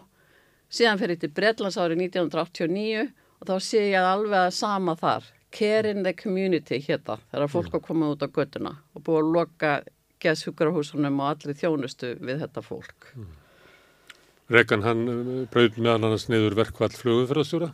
Síðan 0.72 1.02
fyrir 1.02 1.20
til 1.20 1.32
Bretlands 1.36 1.80
árið 1.82 2.06
1989 2.06 3.10
og 3.42 3.50
þá 3.50 3.56
sé 3.60 3.88
ég 3.90 4.08
alveg 4.08 4.46
að 4.46 4.56
sama 4.56 4.96
þar. 4.96 5.26
Care 5.52 5.92
in 5.92 6.06
the 6.06 6.14
Community 6.16 6.80
hérna 6.80 7.18
þegar 7.32 7.52
fólk 7.52 7.74
er 7.76 7.84
komið 7.84 8.14
út 8.14 8.24
á 8.24 8.30
götuna 8.32 8.76
og 8.96 9.04
búið 9.04 9.20
að 9.20 9.34
loka 9.36 9.72
geðshugrahúsunum 10.24 11.20
og 11.20 11.34
allir 11.34 11.58
þjónustu 11.60 12.14
við 12.22 12.46
þetta 12.46 12.64
fólk 12.64 13.10
Rekan 14.52 14.84
hann 14.84 15.06
brauð 15.52 15.78
meðan 15.80 16.08
annars 16.10 16.26
niður 16.28 16.58
verkvall 16.60 16.92
flugumferðarstjóra, 16.92 17.70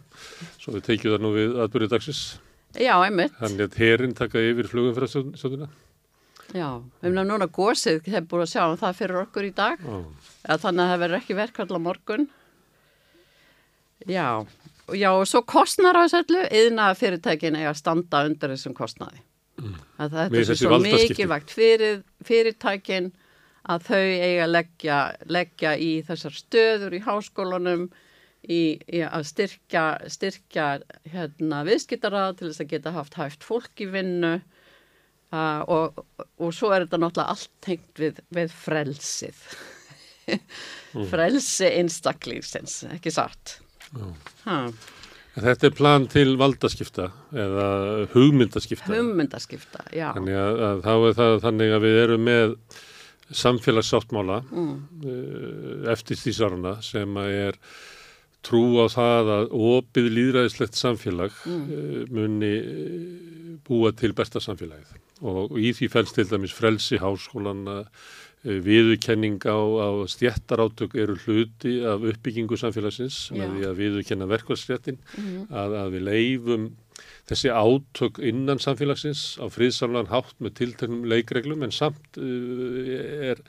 svo 0.61 0.75
við 0.75 0.85
tekjum 0.91 1.15
það 1.15 1.23
nú 1.25 1.31
við 1.33 1.55
aðbyrðið 1.63 1.93
dagsins. 1.95 2.21
Já, 2.77 2.93
einmitt, 3.01 3.33
Hann 3.41 3.57
létt 3.57 3.77
herin 3.81 4.13
taka 4.13 4.41
yfir 4.43 4.69
flugumferðarstjóðuna. 4.69 5.69
já, 6.53 6.67
við 7.01 7.09
erum 7.09 7.27
núna 7.27 7.47
gósið 7.49 8.05
hefur 8.05 8.27
búið 8.29 8.45
að 8.45 8.51
sjá 8.53 8.61
um 8.67 8.77
það 8.77 8.99
fyrir 9.01 9.21
okkur 9.23 9.47
í 9.47 9.53
dag 9.57 9.81
Eða 10.47 10.59
þannig 10.63 10.83
að 10.83 10.91
það 10.91 11.01
verður 11.03 11.17
ekki 11.17 11.37
verkvall 11.41 11.71
á 11.75 11.79
morgun. 11.87 12.27
Já, 14.07 14.27
já, 14.93 15.09
og 15.11 15.25
svo 15.27 15.41
kostnar 15.43 15.97
á 15.97 16.05
þessu 16.05 16.21
öllu, 16.23 16.43
yðna 16.61 16.91
fyrirtækin 16.95 17.57
eiga 17.57 17.73
að 17.73 17.79
standa 17.81 18.21
undir 18.27 18.53
þessum 18.53 18.75
kostnaði. 18.77 19.23
Mm. 19.57 19.77
Þetta 19.97 20.27
er 20.37 20.59
svo 20.61 20.77
mikilvægt 20.83 21.51
fyrir 21.51 22.03
fyrirtækin 22.27 23.09
að 23.67 23.87
þau 23.89 24.01
eiga 24.01 24.43
að 24.45 24.53
leggja, 24.53 24.97
leggja 25.37 25.71
í 25.79 25.91
þessar 26.07 26.35
stöður 26.37 26.97
í 26.97 27.01
háskólanum 27.05 27.87
í, 28.47 28.61
í 28.79 29.01
að 29.03 29.25
styrkja, 29.31 29.85
styrkja 30.11 30.67
hérna, 31.11 31.63
viðskiptarað 31.67 32.37
til 32.39 32.49
þess 32.51 32.63
að 32.63 32.71
geta 32.75 32.95
haft 32.95 33.17
hæft 33.19 33.47
fólk 33.47 33.83
í 33.83 33.89
vinnu 33.91 34.35
uh, 34.37 35.61
og, 35.67 36.03
og 36.39 36.53
svo 36.55 36.71
er 36.73 36.85
þetta 36.85 37.01
náttúrulega 37.03 37.35
allt 37.35 37.55
tengt 37.65 38.03
við, 38.03 38.21
við 38.33 38.53
frelsið. 38.65 39.41
Frelsi 41.11 41.71
einstaklífsins, 41.77 42.81
ekki 42.91 43.13
satt. 43.13 43.59
En 44.47 44.73
Þetta 45.37 45.67
er 45.67 45.73
plan 45.77 46.05
til 46.09 46.31
valdaskipta 46.39 47.11
eða 47.37 47.65
hugmyndaskipta. 48.15 48.89
Hugmyndaskipta, 48.89 49.83
já. 49.93 50.07
Þannig 50.15 50.37
að, 50.41 50.61
að 50.65 50.79
þá 50.87 50.93
er 50.95 51.17
það 51.19 51.35
þannig 51.43 51.73
að 51.75 51.83
við 51.83 51.97
erum 52.01 52.23
með 52.25 52.55
samfélagssáttmála 53.31 54.41
Mm. 54.51 54.75
uh, 55.03 55.91
eftir 55.91 56.15
því 56.19 56.33
sárna 56.37 56.81
sem 56.81 57.17
er 57.17 57.57
trú 58.45 58.79
á 58.79 58.85
það 58.87 59.31
að 59.37 59.49
opið 59.71 60.11
líðræðislegt 60.17 60.77
samfélag 60.79 61.33
uh, 61.45 62.05
muni 62.13 62.53
uh, 62.61 63.57
búa 63.67 63.91
til 63.91 64.13
besta 64.13 64.39
samfélagið. 64.39 64.95
Og, 65.21 65.57
í 65.57 65.73
því 65.73 65.89
fælst 65.89 66.15
til 66.15 66.27
dæmis 66.29 66.53
frelsi 66.53 66.99
háskólanna 67.01 67.83
viðurkenning 68.47 69.41
á, 69.49 69.57
á 69.57 69.89
stjættarátök 70.07 70.93
eru 70.95 71.15
hluti 71.25 71.81
af 71.83 72.03
uppbyggingu 72.05 72.55
samfélagsins 72.55 73.31
með 73.33 73.55
því 73.55 73.63
að 73.67 73.79
viðurkenna 73.81 74.27
verkvarsréttin 74.29 74.99
að, 75.49 75.73
að 75.81 75.89
við 75.97 76.05
leifum 76.05 76.67
þessi 77.29 77.51
átök 77.51 78.19
innan 78.23 78.61
samfélagsins 78.63 79.23
á 79.41 79.45
friðsamlan 79.51 80.09
hátt 80.11 80.35
með 80.43 80.55
tilteknum 80.61 81.07
leikreglum 81.11 81.65
en 81.67 81.73
samt 81.75 82.19
uh, 82.21 82.77
er, 83.31 83.41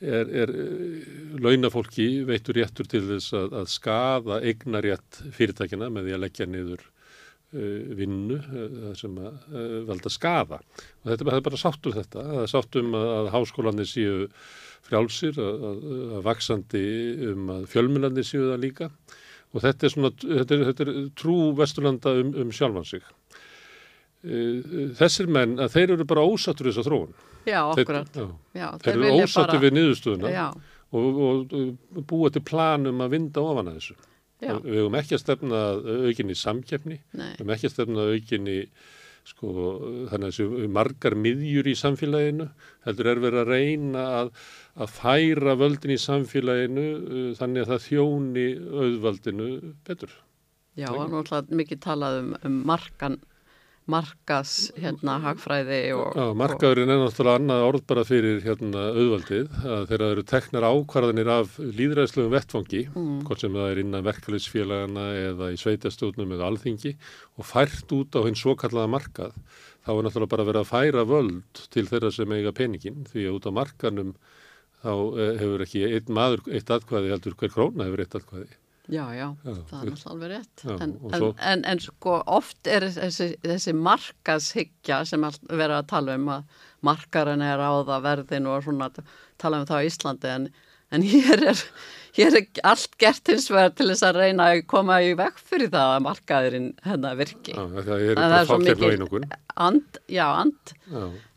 er, 0.00 0.30
er 0.44 0.52
uh, 0.52 1.08
launafólki 1.42 2.08
veitur 2.28 2.58
réttur 2.60 2.88
til 2.90 3.02
þess 3.10 3.34
að, 3.36 3.58
að 3.62 3.72
skaða 3.74 4.40
eignarétt 4.46 5.20
fyrirtækina 5.36 5.90
með 5.92 6.08
því 6.08 6.16
að 6.18 6.24
leggja 6.26 6.48
niður 6.52 6.86
uh, 6.86 7.82
vinnu 7.98 8.40
sem 8.98 9.18
að 9.24 9.58
valda 9.90 10.12
skaða. 10.14 10.62
Og 11.02 11.12
þetta 11.12 11.20
er 11.20 11.28
bara- 11.28 11.36
það 11.36 11.42
er 11.42 11.48
bara 11.50 11.62
sátt 11.66 11.90
um 11.90 11.98
þetta, 11.98 12.26
það 12.32 12.42
er 12.46 12.52
sátt 12.54 12.80
um 12.82 12.98
að, 12.98 13.12
að 13.18 13.30
háskólanir 13.36 13.90
séu 13.90 14.18
frjálsir, 14.88 15.36
að, 15.42 15.64
að, 15.68 15.80
að 16.16 16.22
vaksandi 16.24 16.84
um 17.34 17.50
að 17.58 17.66
fjölmjölandir 17.74 18.24
séu 18.24 18.46
það 18.52 18.62
líka 18.62 18.86
og 19.54 19.62
þetta 19.64 19.86
er 19.88 19.92
svona, 19.94 20.10
þetta 20.20 20.54
er, 20.58 20.64
þetta 20.70 20.86
er 20.86 20.92
trú 21.18 21.36
Vesturlanda 21.58 22.12
um, 22.20 22.34
um 22.44 22.50
sjálfan 22.54 22.84
sig. 22.88 23.06
Eh, 24.26 24.90
Þessir 24.98 25.28
menn, 25.30 25.56
að 25.62 25.72
þeir 25.76 25.92
eru 25.94 26.06
bara 26.10 26.24
ósattur 26.26 26.68
þessa 26.72 26.84
þróun. 26.88 27.12
Já, 27.46 27.62
já, 27.78 28.26
Já, 28.58 28.66
þeir 28.82 28.94
eru 28.98 29.12
ósattur 29.22 29.54
bara- 29.54 29.62
við 29.62 29.76
niðurstöðuna 29.78 30.32
og, 30.98 31.20
og, 31.28 31.56
búa 32.10 32.30
til 32.34 32.42
plan 32.44 32.86
um 32.90 33.00
að 33.04 33.14
vinda 33.14 33.40
ofan 33.44 33.70
að 33.70 33.78
þessu. 33.78 33.96
já, 34.42 34.52
Við 34.58 34.76
höfum 34.82 34.98
ekki 34.98 35.14
að 35.16 35.22
stefna 35.22 35.60
að 35.70 35.88
aukinni 36.08 36.34
samkeppni, 36.36 36.98
nei, 37.14 37.30
við 37.32 37.40
höfum 37.40 37.54
ekki 37.56 37.68
að 37.70 37.74
stefna 37.76 38.04
að 38.04 38.12
aukinni 38.18 38.58
sko, 39.28 39.48
þannig 40.10 40.26
að 40.26 40.30
þessu 40.32 40.68
margar 40.72 41.14
miðjur 41.14 41.66
í 41.68 41.74
samfélaginu, 41.76 42.46
heldur 42.86 43.10
er 43.12 43.18
verið 43.24 43.42
að 43.42 43.50
reyna 43.54 44.04
að, 44.22 44.30
að 44.78 44.92
færa 44.94 45.56
völdin 45.58 45.94
í 45.94 46.02
samfélaginu 46.02 46.86
uh, 46.98 47.24
þannig 47.38 47.64
að 47.64 47.72
það 47.72 47.88
þjóni 47.88 48.46
auðvaldinu 48.84 49.48
betur. 49.86 50.12
já, 50.78 50.92
og 50.92 51.10
náttúrulega 51.10 51.58
mikið 51.58 51.82
talað 51.82 52.20
um, 52.20 52.30
um 52.46 52.62
markan, 52.68 53.16
markas, 53.88 54.52
hérna, 54.76 55.16
hagfræði 55.24 55.80
og... 55.96 56.12
Já, 56.14 56.34
markaðurinn 56.38 56.92
er 56.92 57.00
náttúrulega 57.00 57.40
annað 57.40 57.64
orð 57.70 57.84
bara 57.88 58.04
fyrir 58.06 58.42
hérna 58.44 58.84
auðvaldið 58.92 59.48
að 59.64 59.84
þegar 59.88 60.04
það 60.04 60.12
eru 60.14 60.24
teknar 60.32 60.68
ákvarðanir 60.68 61.32
af 61.34 61.58
líðræðslegum 61.80 62.34
vettfangi, 62.36 62.84
hvort 62.94 63.42
sem 63.42 63.58
það 63.58 63.72
er 63.72 63.82
innan 63.82 64.06
verkefliðsfélagana 64.06 65.08
eða 65.24 65.50
í 65.54 65.60
sveitastjóðnum 65.64 66.36
eða 66.36 66.52
alþingi 66.52 66.94
og 67.40 67.48
fært 67.48 67.96
út 67.96 68.20
á 68.20 68.20
hinn 68.28 68.38
svo 68.38 68.54
kallaða 68.60 68.92
markað, 68.94 69.38
þá 69.82 69.94
er 69.96 70.02
náttúrulega 70.04 70.34
bara 70.36 70.50
verið 70.52 70.62
að 70.62 70.72
færa 70.74 71.08
völd 71.08 71.64
til 71.72 71.88
þeirra 71.88 72.12
sem 72.14 72.36
eiga 72.36 72.54
peningin 72.54 73.08
því 73.08 73.24
að 73.24 73.40
út 73.40 73.48
á 73.48 73.52
markanum 73.56 74.12
þá 74.84 74.90
eh, 75.18 75.34
hefur 75.42 75.64
ekki 75.66 75.84
einn 75.88 76.14
maður 76.14 76.44
eitt 76.54 76.70
atkvæði 76.78 77.12
heldur 77.14 77.36
hver 77.40 77.54
króna 77.54 77.86
hefur 77.88 78.04
eitt 78.04 78.18
atkvæði. 78.20 78.48
Já, 78.88 79.02
já, 79.12 79.26
Já, 79.44 79.52
það 79.68 79.82
er 79.82 79.90
náttúrulega 79.92 80.10
alveg 80.14 80.30
rétt. 80.32 80.62
Já, 80.64 80.74
en, 80.80 80.92
svo- 81.12 81.34
en, 81.50 81.64
en 81.68 81.80
sko 81.84 82.14
oft 82.38 82.70
er 82.72 82.86
þessi, 82.94 83.26
þessi 83.44 83.74
markashyggja 83.76 85.02
sem 85.10 85.26
verið 85.50 85.74
að 85.82 85.90
tala 85.90 86.14
um 86.16 86.30
að 86.38 86.64
markarinn 86.88 87.44
er 87.44 87.60
á 87.60 87.70
það 87.84 88.06
verðin 88.06 88.48
og 88.48 88.64
svona 88.64 88.88
tala 89.36 89.60
um 89.60 89.68
það 89.68 89.82
á 89.84 89.88
Íslandi 89.90 90.32
en, 90.32 90.48
en 90.96 91.04
hér, 91.04 91.44
er, 91.52 91.62
hér 92.16 92.38
er 92.40 92.48
allt 92.72 92.96
gert 93.02 93.28
hins 93.28 93.50
vegar 93.52 93.74
til 93.76 93.90
þess 93.92 94.06
að 94.08 94.20
reyna 94.22 94.48
að 94.54 94.62
koma 94.72 95.02
í 95.04 95.12
vekk 95.20 95.44
fyrir 95.50 95.72
það 95.74 95.94
að 95.98 96.04
markaðurinn 96.08 96.70
hennar 96.88 97.20
virki. 97.20 97.58
Já, 97.58 97.64
það 97.76 97.94
er 97.98 98.08
En 98.14 98.22
bara 98.24 98.42
svo 98.48 98.60
mikið 98.64 99.28
and, 99.68 100.00
já, 100.08 100.26
and, 100.46 100.74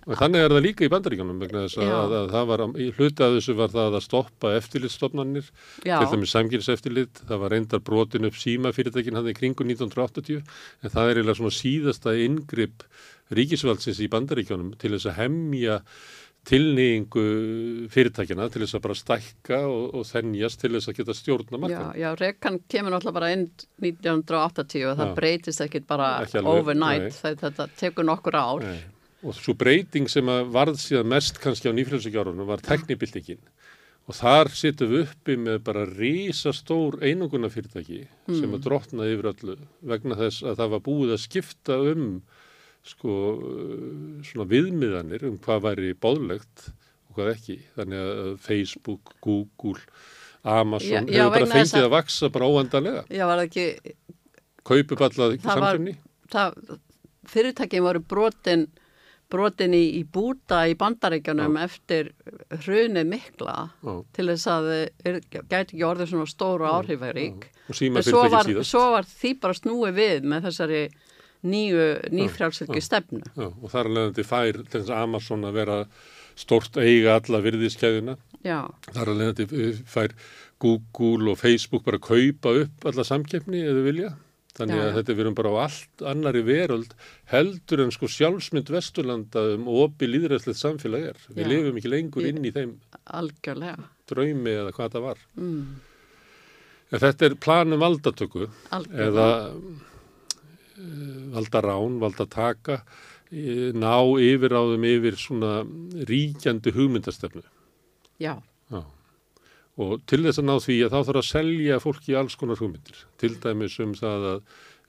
þannig 0.08 0.44
er 0.44 0.54
það 0.56 0.64
líka 0.66 0.86
í 0.86 0.92
bandaríkjunum 0.92 1.42
vegna 1.44 1.64
þess 1.66 1.80
að, 1.82 1.90
Já. 1.90 1.96
að, 1.98 2.16
að 2.18 2.32
það 2.36 2.48
var, 2.52 2.64
í 2.74 2.88
hluti 2.98 3.26
af 3.26 3.36
þessu 3.38 3.56
var 3.60 3.74
það 3.76 3.98
að 4.00 4.06
stoppa 4.08 4.54
eftirlitsstofnanir, 4.58 5.52
já, 5.86 5.96
til 5.98 6.10
dæmis 6.16 6.34
samkynnseftirlit, 6.36 7.22
það 7.30 7.44
var 7.44 7.56
reyndar 7.56 7.84
brotin 7.92 8.30
upp 8.30 8.40
símafyrirtækin 8.42 9.20
hann 9.20 9.30
í 9.32 9.38
kringu 9.38 9.68
1980, 9.68 10.42
en 10.82 10.96
það 10.96 11.12
er 11.12 11.22
eiginlega 11.22 11.42
svona 11.42 11.58
síðasta 11.60 12.16
ingripp 12.26 12.88
ríkisvaldsins 13.32 14.02
í 14.04 14.10
bandaríkjunum 14.12 14.74
til 14.82 14.96
þess 14.96 15.12
að 15.12 15.22
hemja 15.22 15.80
tilnýingu 16.50 17.24
fyrirtækina 17.94 18.48
til 18.50 18.64
þess 18.64 18.78
að 18.78 18.84
bara 18.88 18.96
stækka 18.98 19.60
og, 19.70 19.84
og 20.00 20.08
þennjast 20.10 20.64
til 20.64 20.72
þess 20.74 20.90
að 20.90 20.98
geta 20.98 21.16
stjórna 21.18 21.54
já, 21.54 21.62
markan. 21.62 21.92
já, 22.02 22.08
rekan 22.18 22.58
kemur 22.66 22.96
náttúrulega 22.96 23.18
bara 23.20 23.30
inn 23.36 23.44
1980 23.86 24.88
og 24.90 24.98
það 24.98 25.12
Já. 25.12 25.14
breytist 25.20 25.64
ekkit 25.68 25.86
bara 25.90 26.10
overnight, 26.42 27.14
þetta 27.22 27.70
tekur 27.78 28.10
nokkur 28.10 28.40
ár. 28.42 28.66
Nei. 28.66 28.82
Og 29.24 29.36
svo 29.38 29.54
breyting 29.54 30.08
sem 30.10 30.26
varð 30.26 30.80
síðan 30.82 31.10
mest 31.12 31.38
kannski 31.44 31.70
á 31.70 31.74
nýfrælsugjárunum 31.78 32.48
var 32.50 32.62
teknibildingin. 32.66 33.42
Og 34.10 34.16
þar 34.18 34.50
sittum 34.50 34.90
við 34.90 35.04
uppi 35.06 35.36
með 35.38 35.60
bara 35.68 35.84
risastór 35.86 36.98
einunguna 37.06 37.52
fyrirtæki 37.54 38.00
sem 38.34 38.56
að 38.58 38.64
drotnaði 38.66 39.14
yfir 39.14 39.30
öllu 39.30 39.56
vegna 39.92 40.18
þess 40.18 40.42
að 40.50 40.58
það 40.58 40.72
var 40.74 40.82
búið 40.88 41.14
að 41.14 41.22
skipta 41.28 41.78
um 41.92 42.08
sko 42.82 43.14
svona 44.26 44.48
viðmiðanir 44.50 45.28
um 45.30 45.38
hvað 45.46 45.62
væri 45.68 45.92
bóðlegt 46.02 46.72
og 47.12 47.20
hvað 47.20 47.30
ekki. 47.36 47.60
Þannig 47.78 48.02
að 48.10 48.34
Facebook, 48.42 49.14
Google, 49.22 49.78
Amazon 50.42 51.06
Já, 51.06 51.14
já, 51.14 51.24
hefur 51.28 51.36
bara 51.38 51.52
fengið 51.54 51.86
að- 51.86 51.94
vaksa 51.94 52.30
bara 52.34 52.50
óvandarlega. 52.50 53.04
Já, 53.14 53.26
var 53.30 53.38
það 53.38 53.50
ekki, 53.52 53.96
Kaupi 54.66 54.96
bara 54.98 55.10
Það 55.10 55.38
var- 55.46 55.78
samkjöfni. 55.78 55.96
það, 56.32 56.80
fyrirtækin 57.28 57.84
voru 57.86 58.00
brotin, 58.02 58.68
brotin 59.32 59.76
í, 59.78 59.84
í 60.00 60.04
búta 60.04 60.64
í 60.70 60.76
bandaríkjanum 60.80 61.58
eftir 61.64 62.12
hrunið 62.66 63.08
mikla 63.12 63.56
Já. 63.82 63.94
til 64.18 64.28
þess 64.32 64.50
að 64.52 64.70
þeir 65.04 65.20
gæti 65.32 65.60
ekki 65.62 65.86
orðið 65.88 66.12
svona 66.14 66.32
stóru 66.32 66.68
áhrifarík. 66.70 67.48
En 67.72 68.04
svo 68.04 68.26
var, 68.32 68.52
svo 68.68 68.86
var 68.98 69.08
því 69.08 69.34
bara 69.44 69.58
snúið 69.58 69.98
við 69.98 70.28
með 70.34 70.50
þessari 70.50 70.82
nýju, 71.48 71.86
nýfrjálsölki 72.14 72.84
stefnu. 72.84 73.24
Já, 73.34 73.48
og 73.50 73.70
þar 73.72 73.88
er 73.88 73.96
leiðandi 73.98 74.28
fær 74.28 74.60
til 74.62 74.82
þess 74.82 74.92
að 74.92 75.06
Amazon 75.08 75.48
að 75.48 75.58
vera 75.62 75.78
stórt 76.40 76.78
eiga 76.82 77.18
alla 77.20 77.42
virðiskeiðina. 77.44 78.18
Já, 78.46 78.60
Þar 78.92 79.12
er 79.12 79.20
leiðandi 79.20 79.72
fær 79.90 80.16
Google 80.62 81.34
og 81.34 81.40
Facebook 81.42 81.86
bara 81.86 82.02
kaupa 82.02 82.54
upp 82.64 82.86
alla 82.90 83.06
samkeppni 83.06 83.64
eða 83.66 83.86
vilja. 83.86 84.12
Þannig 84.58 84.82
að 84.84 84.98
þetta 84.98 85.14
er 85.14 85.22
erum 85.24 85.36
bara 85.38 85.52
á 85.56 85.64
allt 85.64 86.04
annari 86.12 86.42
veröld 86.44 86.96
heldur 87.32 87.86
en 87.86 87.94
sko 87.96 88.10
sjálfsmynd 88.12 88.72
Vesturlanda 88.74 89.44
um 89.54 89.70
opi 89.72 90.10
líðræðslegt 90.10 90.60
samfélag 90.60 91.06
er. 91.14 91.22
Við 91.32 91.46
Já. 91.46 91.50
lifum 91.54 91.80
ekki 91.80 91.92
lengur 91.94 92.28
inn 92.28 92.44
í 92.44 92.52
þeim 92.56 92.74
algjörlega. 93.06 93.88
draumi 94.12 94.58
eða 94.58 94.76
hvað 94.76 94.98
það 94.98 95.08
var. 95.08 95.24
Mm, 95.40 95.64
þetta 96.92 97.30
er 97.30 97.38
planum 97.48 97.86
valdatöku 97.86 98.50
algjörlega. 98.76 99.08
eða 99.08 99.28
uh, 99.56 101.24
valda 101.38 101.64
rán, 101.64 101.98
valda 102.04 102.28
taka, 102.28 102.82
eh, 103.32 103.72
ná 103.72 103.96
yfiráðum 104.20 104.84
yfir 104.92 105.16
svona 105.16 105.62
ríkjandi 106.12 106.76
hugmyndastefnu. 106.76 107.48
Já, 108.20 108.36
Já. 108.36 108.51
Og 109.82 110.02
til 110.10 110.22
þess 110.26 110.42
að 110.42 110.48
ná 110.50 110.56
því 110.62 110.76
að 110.86 110.92
þá 110.94 111.00
þarf 111.08 111.22
að 111.24 111.30
selja 111.32 111.80
fólki 111.82 112.18
alls 112.20 112.36
konar 112.38 112.60
hugmyndir. 112.62 113.00
Til 113.22 113.34
dæmis 113.42 113.80
um 113.82 113.96
það 113.98 114.28
að 114.36 114.42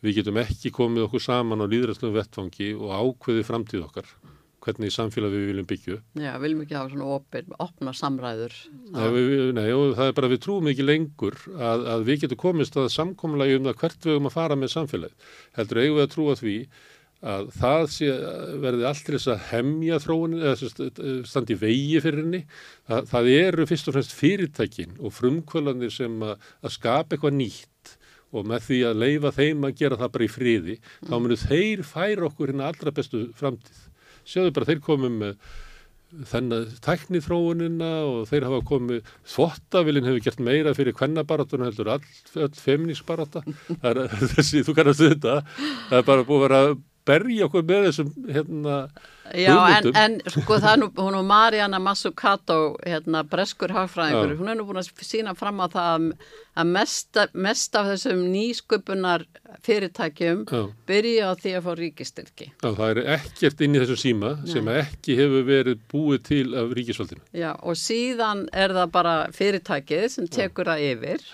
við 0.03 0.17
getum 0.19 0.41
ekki 0.43 0.73
komið 0.75 1.07
okkur 1.07 1.23
saman 1.23 1.63
á 1.63 1.67
líðræðslegum 1.71 2.17
vettfangi 2.19 2.71
og 2.75 2.91
ákveði 2.99 3.45
framtíð 3.49 3.85
okkar. 3.89 4.09
Hvernig 4.63 4.93
samfélag 4.95 5.33
við 5.35 5.47
viljum 5.49 5.67
byggja 5.67 5.95
já, 6.23 6.33
viljum 6.39 6.61
ekki 6.63 6.77
hafa 6.79 6.93
svona 6.93 7.07
opin, 7.17 7.49
opna 7.65 7.91
samræður. 7.99 8.53
Nei, 8.95 9.07
við, 9.11 9.25
við- 9.33 9.49
nei, 9.57 9.65
og 9.75 9.97
það 9.99 10.11
er 10.11 10.15
bara 10.21 10.31
við 10.31 10.41
trúum 10.45 10.69
ekki 10.71 10.85
lengur 10.87 11.39
að, 11.57 11.83
að 11.97 12.05
við 12.07 12.21
getum 12.23 12.39
komist 12.45 12.79
að 12.79 12.87
samkomulagi 12.95 13.57
um 13.59 13.67
það 13.67 13.81
hvert 13.81 14.07
við 14.07 14.15
höfum 14.15 14.31
að 14.31 14.37
fara 14.37 14.59
með 14.61 14.71
samfélagið. 14.77 15.27
Heldur 15.59 15.81
eigum 15.83 15.99
við 15.99 16.05
að 16.07 16.13
trúa 16.15 16.37
því 16.39 16.55
að 17.23 17.51
það 17.55 17.85
sé, 17.95 18.09
verði 18.63 18.87
allt 18.89 19.05
til 19.07 19.15
þess 19.17 19.31
að 19.31 19.45
hemja 19.53 19.99
þróunin 20.03 20.43
eða 20.43 20.55
sagt, 20.59 21.03
standi 21.31 21.57
vegi 21.59 22.01
fyrir 22.03 22.25
henni. 22.25 22.43
Það, 22.91 23.11
það 23.13 23.31
eru 23.37 23.67
fyrst 23.71 23.91
og 23.91 23.97
fremst 23.97 24.15
fyrirtækin 24.19 24.97
og 24.99 25.15
frumkvölanir 25.15 25.95
sem 25.95 26.17
að, 26.27 26.49
að 26.63 26.77
skapa 26.77 27.17
eitthvað 27.17 27.39
nýtt 27.39 27.97
og 28.33 28.47
með 28.49 28.69
því 28.69 28.79
að 28.89 29.03
leifa 29.03 29.35
þeim 29.37 29.67
að 29.69 29.75
gera 29.83 29.99
það 30.01 30.15
bara 30.15 30.25
í 30.25 30.31
friði, 30.33 30.79
þá 31.05 31.13
munu 31.19 31.37
þeir 31.37 31.83
færa 31.85 32.29
okkur 32.31 32.53
hérna 32.53 32.71
allra 32.71 32.95
bestu 32.97 33.27
framtíð. 33.37 33.83
Sjáðu 34.25 34.55
bara, 34.57 34.69
þeir 34.71 34.81
komum 34.87 35.19
með 35.21 35.37
þennan 36.29 36.67
tækni 36.85 37.21
þróunina 37.25 37.91
og 38.05 38.27
þeir 38.29 38.47
hafa 38.49 38.61
komið, 38.69 39.11
þvottavillin 39.33 40.09
hefur 40.09 40.25
gert 40.27 40.43
meira 40.45 40.75
fyrir 40.77 40.97
kvennabaratuna 40.97 41.71
heldur 41.71 41.95
all, 41.95 42.09
all 42.37 42.51
er 44.05 44.13
þessi, 44.35 44.65
þú 44.67 44.77
kannast 44.77 45.05
þetta, 45.05 45.39
það 45.89 46.01
er 46.01 46.09
bara 46.09 46.27
búið 46.29 46.43
að 46.43 46.49
vera 46.49 46.63
berja 47.09 47.47
okkur 47.49 47.65
með 47.69 47.89
þessum 47.89 48.13
hérna, 48.33 48.77
Já, 49.33 49.55
en, 49.79 49.87
en 49.97 50.15
sko 50.29 50.59
það 50.61 50.73
er 50.75 50.81
nú, 50.83 50.87
hún 50.99 51.15
og 51.17 51.25
Mariana 51.25 51.79
Mazzucato, 51.81 52.57
hérna, 52.85 53.23
breskur 53.25 53.73
hagfræðingur, 53.73 54.35
Já. 54.35 54.39
hún 54.43 54.51
er 54.53 54.59
nú 54.59 54.67
búin 54.69 54.81
að 54.83 54.91
sína 55.07 55.33
fram 55.39 55.63
á 55.65 55.67
það 55.73 55.89
að- 55.95 56.27
að 56.63 56.67
mest, 56.75 57.21
mest 57.33 57.79
af 57.81 57.87
þessum 57.89 58.21
nýsköpunar 58.35 59.25
fyrirtækjum 59.65 60.43
Já. 60.51 60.61
byrja 60.91 61.31
á 61.31 61.33
því 61.39 61.55
að 61.57 61.65
fá 61.65 61.73
ríkistyrki. 61.81 62.51
Já, 62.61 62.69
það 62.77 62.91
er 62.91 63.01
ekkert 63.17 63.65
inn 63.65 63.75
í 63.79 63.81
þessum 63.83 64.01
síma 64.05 64.33
sem 64.53 64.69
ekki 64.75 65.17
hefur 65.23 65.47
verið 65.49 65.81
búið 65.93 66.23
til 66.29 66.47
af 66.59 66.75
ríkisvaldinu. 66.77 67.25
Já, 67.33 67.53
og 67.63 67.79
síðan 67.81 68.47
er 68.53 68.75
það 68.77 68.93
bara 68.93 69.17
fyrirtækið 69.33 70.09
sem 70.13 70.29
tekur 70.29 70.69
það 70.75 70.85
yfir 70.93 71.25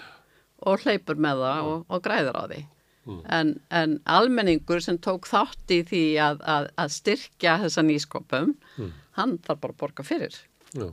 og 0.68 0.80
hleypur 0.84 1.18
með 1.18 1.42
það 1.48 1.72
og, 1.72 1.86
og 1.88 2.02
græður 2.06 2.38
á 2.38 2.44
því. 2.52 2.62
En, 3.38 3.54
en 3.70 3.98
almenningur 4.04 4.80
sem 4.84 4.98
tók 4.98 5.26
þátt 5.30 5.72
í 5.74 5.82
því 5.88 6.02
að, 6.20 6.40
að, 6.54 6.70
að 6.84 6.94
styrkja 6.96 7.58
þessa 7.64 7.84
nýskopum, 7.88 8.54
hann 9.18 9.36
þarf 9.46 9.60
bara 9.64 9.74
að 9.76 9.78
borga 9.84 10.04
fyrir. 10.06 10.36
Já, 10.76 10.88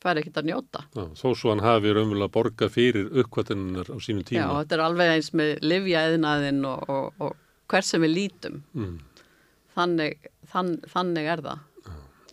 Það 0.00 0.10
er 0.14 0.18
ekkert 0.22 0.38
að 0.40 0.46
njóta. 0.48 0.80
já, 0.96 1.02
þó 1.20 1.26
svo 1.36 1.50
hann 1.52 1.60
hafi 1.60 1.90
raunverulega 1.92 2.32
borgað 2.32 2.70
fyrir 2.72 3.10
uppkvættinnar 3.20 3.90
á 3.92 3.96
sínum 4.00 4.22
Já, 4.24 4.28
tíma. 4.30 4.54
þetta 4.62 4.76
er 4.78 4.82
alveg 4.86 5.10
eins 5.12 5.28
með 5.36 5.50
livjaðinaðinn 5.60 6.62
og, 6.64 6.86
og, 6.88 7.10
og 7.20 7.34
hver 7.68 7.84
sem 7.84 8.00
við 8.06 8.14
lítum. 8.16 8.62
Mm. 8.72 8.94
Þannig, 9.76 10.30
þann, 10.54 10.70
þannig 10.88 11.28
er 11.34 11.42
það. 11.44 11.66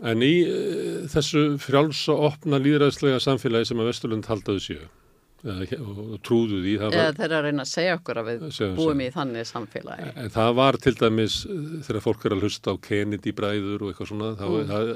En 0.07 0.23
í 0.23 0.31
uh, 0.45 1.03
þessu 1.11 1.43
frjálsa 1.59 2.15
opna 2.29 2.59
líðræðslega 2.61 3.19
samfélagi 3.23 3.67
sem 3.71 3.79
að 3.83 3.91
Vesturlund 3.91 4.31
haldaðu 4.31 4.63
séu 4.63 4.87
og, 5.47 5.99
og 6.13 6.19
trúðu 6.27 6.59
því, 6.63 6.73
það 6.81 6.93
Eða 6.97 7.03
var, 7.05 7.17
þeir 7.17 7.25
eru 7.27 7.37
að 7.37 7.45
reyna 7.47 7.63
að 7.65 7.71
segja 7.71 7.95
okkur 7.97 8.19
að 8.21 8.27
við 8.31 8.45
Segjum, 8.57 8.75
búum 8.77 8.87
segjum. 8.91 9.01
í 9.05 9.09
þannig 9.17 9.47
samfélagi. 9.51 10.07
en 10.23 10.29
það 10.37 10.51
var 10.59 10.77
til 10.85 10.93
dæmis 11.01 11.35
uh, 11.45 11.65
þegar 11.87 12.03
fólk 12.07 12.25
er 12.29 12.35
að 12.37 12.43
hlusta 12.45 12.73
á 12.73 12.75
Kennedy 12.87 13.33
bræður 13.37 13.81
og 13.85 13.91
eitthvað 13.93 14.11
svona, 14.11 14.31
þá, 14.39 14.45
Mm. 14.47 14.67
það, 14.71 14.93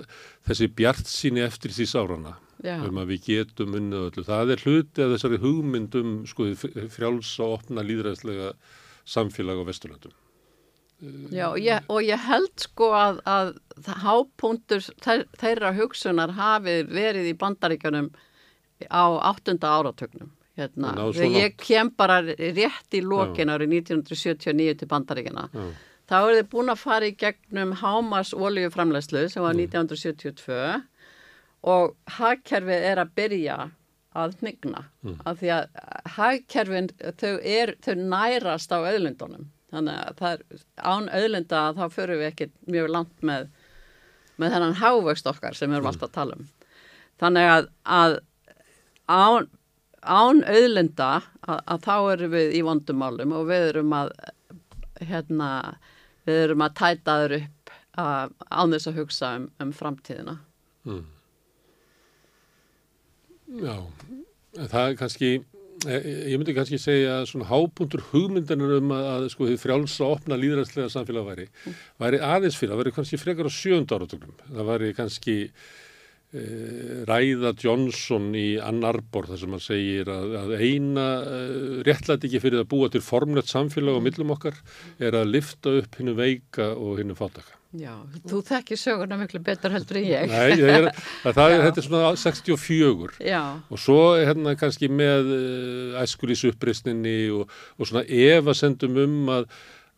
þessi 0.51 0.67
bjart 0.81 1.05
síni 1.11 1.43
eftir 1.45 1.71
því 1.75 1.87
sárana 1.93 2.33
Já, 2.61 2.75
um 2.85 2.97
að 3.01 3.07
við 3.15 3.21
getum 3.25 3.73
unnið 3.73 4.03
öllu. 4.11 4.23
Það 4.27 4.51
er 4.53 4.59
hluti 4.65 5.01
af 5.01 5.13
þessari 5.15 5.39
hugmyndum 5.41 6.11
sko, 6.29 6.49
frjálsa 6.93 7.47
opna 7.55 7.81
líðræðslega 7.81 8.51
samfélag 9.05 9.57
á 9.57 9.65
Vesturlandum. 9.65 10.11
já 11.33 11.47
og, 11.49 11.57
ég, 11.57 11.81
og 11.89 12.03
ég 12.05 12.19
held 12.27 12.51
sko 12.61 12.91
að, 12.93 13.21
að 13.25 13.47
það- 13.81 14.01
hápunktur 14.05 14.83
þeir, 15.01 15.23
þeirra 15.41 15.71
hugsunar 15.73 16.29
hafi 16.37 16.75
verið 16.85 17.31
í 17.31 17.37
bandaríkjunum 17.41 18.11
á 18.93 19.03
áttunda 19.33 19.71
áratögnum. 19.81 20.29
Hérna, 20.57 20.91
ég 21.39 21.55
kem 21.57 21.89
bara 21.97 22.19
rétt 22.21 22.91
í 22.97 23.01
lokin 23.01 23.47
árið 23.53 23.69
1979 23.81 24.77
til 24.81 24.87
bandaríkjana. 24.91 25.45
Já. 25.53 25.69
Þá 26.11 26.15
eru 26.27 26.41
þið 26.41 26.49
búin 26.51 26.69
að 26.73 26.77
fara 26.81 27.07
í 27.07 27.15
gegnum 27.15 27.71
hámas 27.79 28.33
oljuframlegslu 28.35 29.29
sem 29.29 29.41
Mm. 29.41 29.45
var 29.47 29.53
1972 29.53 30.83
og 31.63 31.95
hagkerfið 32.17 32.83
er 32.91 32.97
að 33.05 33.13
byrja 33.15 33.71
að 34.15 34.35
hnigna 34.41 34.83
Mm. 35.05 35.15
af 35.25 35.39
því 35.39 35.47
að 35.55 35.67
hagkerfin 36.17 36.89
þau, 37.17 37.39
er, 37.43 37.75
þau 37.81 37.95
nærast 37.95 38.71
á 38.75 38.79
auðlindunum 38.83 39.45
þannig 39.71 39.95
að 40.03 40.15
það 40.19 40.33
er 40.33 40.43
án 40.83 41.07
auðlinda 41.15 41.61
þá 41.77 41.85
förum 41.95 42.19
við 42.19 42.27
ekki 42.33 42.49
mjög 42.67 42.89
langt 42.91 43.21
með, 43.21 43.47
með 44.37 44.51
þennan 44.51 44.75
hávöxt 44.81 45.25
okkar 45.31 45.55
sem 45.55 45.69
við 45.71 45.77
erum 45.79 45.87
alltaf 45.93 46.09
að 46.09 46.17
tala 46.19 46.35
um 46.35 46.47
þannig 47.21 47.47
að, 47.55 47.69
að 47.85 48.19
án, 49.07 49.47
án 50.01 50.43
auðlinda 50.43 51.09
að, 51.45 51.57
að 51.65 51.81
þá 51.87 51.95
erum 52.13 52.35
við 52.35 52.53
í 52.57 52.61
vondumálum 52.65 53.35
og 53.37 53.49
við 53.49 53.67
erum 53.71 53.97
að 53.97 54.13
hérna, 55.01 55.49
við 56.29 56.45
erum 56.45 56.63
að 56.65 56.77
tæta 56.77 57.17
þur 57.23 57.35
upp 57.41 57.75
að, 58.01 58.33
án 58.49 58.73
þess 58.75 58.89
að 58.89 59.01
hugsa 59.01 59.35
um, 59.39 59.51
um 59.61 59.75
framtíðina 59.75 60.39
Mm. 60.81 61.03
Já, 63.61 63.75
en 64.57 64.69
það 64.71 64.85
er 64.87 64.95
kannski, 64.97 65.29
eh, 65.85 66.07
ég 66.31 66.39
myndi 66.39 66.55
kannski 66.55 66.79
segja 66.81 67.19
að 67.19 67.27
svona 67.29 67.49
hápuntur 67.51 68.01
hugmyndanir 68.09 68.77
um 68.79 68.93
að, 68.95 69.05
að 69.11 69.25
sko 69.33 69.49
þið 69.49 69.61
frjálsa 69.61 70.07
opna 70.07 70.39
líðræðslega 70.39 70.89
samfélag 70.93 71.27
væri, 71.27 71.47
væri 72.01 72.21
aðeins 72.25 72.57
fyrir, 72.57 72.73
það 72.73 72.81
væri 72.81 72.95
kannski 72.97 73.21
frekar 73.21 73.51
á 73.51 73.51
sjönda 73.53 73.99
áratögnum. 73.99 74.37
Það 74.47 74.69
væri 74.71 74.93
kannski 74.97 75.37
e, 75.43 75.51
ræða 76.31 77.51
Johnson 77.59 78.29
í 78.39 78.55
Ann 78.63 78.85
Arbor 78.87 79.27
þar 79.27 79.39
sem 79.41 79.55
hann 79.55 79.63
segir 79.63 80.11
að, 80.11 80.35
að 80.39 80.53
eina 80.63 81.07
e, 81.27 81.39
réttlæti 81.83 82.29
ekki 82.29 82.39
fyrir 82.45 82.63
að 82.63 82.69
búa 82.71 82.91
til 82.91 83.01
formlegt 83.03 83.51
samfélag 83.51 83.99
á 83.99 84.01
millum 84.05 84.31
okkar 84.37 84.55
er 85.03 85.17
að 85.19 85.33
lifta 85.33 85.73
upp 85.81 85.97
hinnu 85.99 86.15
veika 86.15 86.71
og 86.71 87.01
hinnu 87.01 87.17
fátaka. 87.19 87.57
Já, 87.75 87.93
þú 88.27 88.41
þekkir 88.47 88.79
söguna 88.79 89.17
miklu 89.19 89.39
betur 89.43 89.71
heldur 89.71 89.99
en 90.01 90.07
ég. 90.07 90.31
Nei, 90.31 90.55
það 90.59 90.71
er, 90.77 90.87
það, 91.23 91.35
það 91.35 91.51
er, 91.51 91.61
þetta 91.65 91.81
er 91.81 91.87
svona 91.87 92.15
64 92.23 93.19
Já, 93.27 93.43
og 93.71 93.79
svo 93.79 93.99
hérna 94.19 94.55
kannski 94.59 94.91
með 94.91 95.31
uh, 95.35 96.01
æskulís 96.01 96.43
uppreisninni 96.47 97.19
og, 97.35 97.51
og 97.79 97.91
svona 97.91 98.03
efasendum 98.07 98.99
um 99.03 99.31
að, 99.35 99.47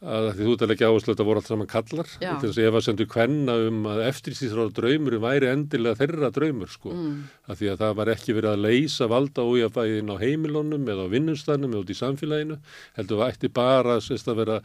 að 0.04 0.30
því 0.36 0.46
þú 0.46 0.54
ert 0.54 0.64
að 0.66 0.72
leggja 0.72 0.90
áherslu 0.90 1.12
að 1.12 1.14
þetta 1.14 1.28
voru 1.28 1.42
allt 1.42 1.50
saman 1.52 1.70
kallar 1.72 2.10
þess 2.12 2.58
að 2.58 2.68
efasendum 2.70 3.10
kvenna 3.14 3.56
um 3.68 3.78
að 3.92 4.02
eftirsýþrára 4.10 4.74
draumurum 4.80 5.24
væri 5.24 5.52
endilega 5.52 6.00
þeirra 6.02 6.32
draumur 6.36 6.74
sko. 6.74 6.92
Mm, 6.92 7.22
að 7.48 7.62
því 7.62 7.70
að 7.72 7.84
það 7.84 7.96
var 8.00 8.12
ekki 8.14 8.36
verið 8.38 8.52
að 8.52 8.66
leysa 8.68 9.10
valda 9.12 9.46
ójafæðin 9.48 10.12
á 10.12 10.16
heimilónum 10.24 10.92
eða 10.94 11.08
á 11.08 11.14
vinnunstanum 11.14 11.72
eða 11.72 11.86
út 11.86 11.94
í 11.94 12.00
samfélaginu 12.02 12.60
heldur 12.98 13.24
það 13.24 13.34
ætti 13.34 13.54
bara 13.54 13.98
að 14.02 14.42
vera 14.44 14.60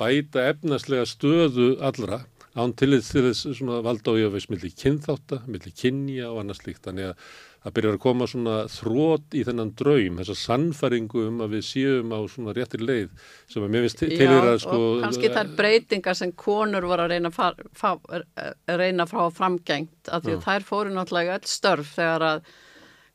bæta 0.00 0.46
efnaslega 0.52 1.08
stöðu 1.08 1.72
allra 1.84 2.24
án 2.52 2.74
til 2.76 2.98
þess, 3.00 3.62
valda 3.64 4.12
og 4.12 4.18
jöfis 4.20 4.50
milli 4.52 4.68
kynþátta, 4.76 5.40
milli 5.48 5.72
kynja 5.72 6.28
og 6.28 6.42
annars 6.42 6.60
líkt. 6.66 6.84
Þannig 6.84 7.12
að 7.12 7.30
það 7.62 7.74
byrjar 7.76 7.96
að 7.96 8.02
koma 8.02 8.26
svona 8.30 8.56
þrótt 8.70 9.36
í 9.38 9.44
þennan 9.46 9.70
draum, 9.78 10.18
þessa 10.18 10.36
sannfæringu 10.40 11.26
um 11.28 11.44
að 11.44 11.54
við 11.56 11.64
séum 11.68 12.10
á 12.14 12.18
svona 12.30 12.56
réttir 12.56 12.82
leið 12.82 13.12
sem 13.52 13.62
að 13.62 13.70
mér 13.74 13.86
finnst 13.86 14.02
til 14.02 14.10
Já, 14.10 14.18
þeirra 14.22 14.56
sko... 14.64 14.80
og 14.80 15.06
kannski 15.06 15.30
þær 15.36 15.54
breytingar 15.60 16.18
sem 16.18 16.34
konur 16.44 16.88
voru 16.90 17.06
að 17.06 17.14
reyna 17.14 17.30
að, 17.30 17.38
far, 17.38 17.62
fá, 17.78 17.90
að 18.02 18.82
reyna 18.82 19.06
að 19.06 19.14
fá 19.14 19.38
framgengt 19.38 20.10
af 20.10 20.26
því 20.26 20.36
að 20.38 20.44
þær 20.48 20.68
fóru 20.72 20.96
náttúrulega 20.96 21.38
öll 21.38 21.50
störf 21.54 21.94
þegar 22.00 22.28
að 22.32 22.52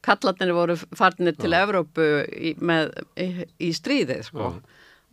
kallarnir 0.08 0.56
voru 0.56 0.80
farnir 0.96 1.36
til 1.36 1.54
Evrópu 1.58 2.10
í, 2.32 2.56
með, 2.64 2.94
í, 3.20 3.30
í 3.68 3.72
stríðið 3.76 4.28
sko. 4.30 4.52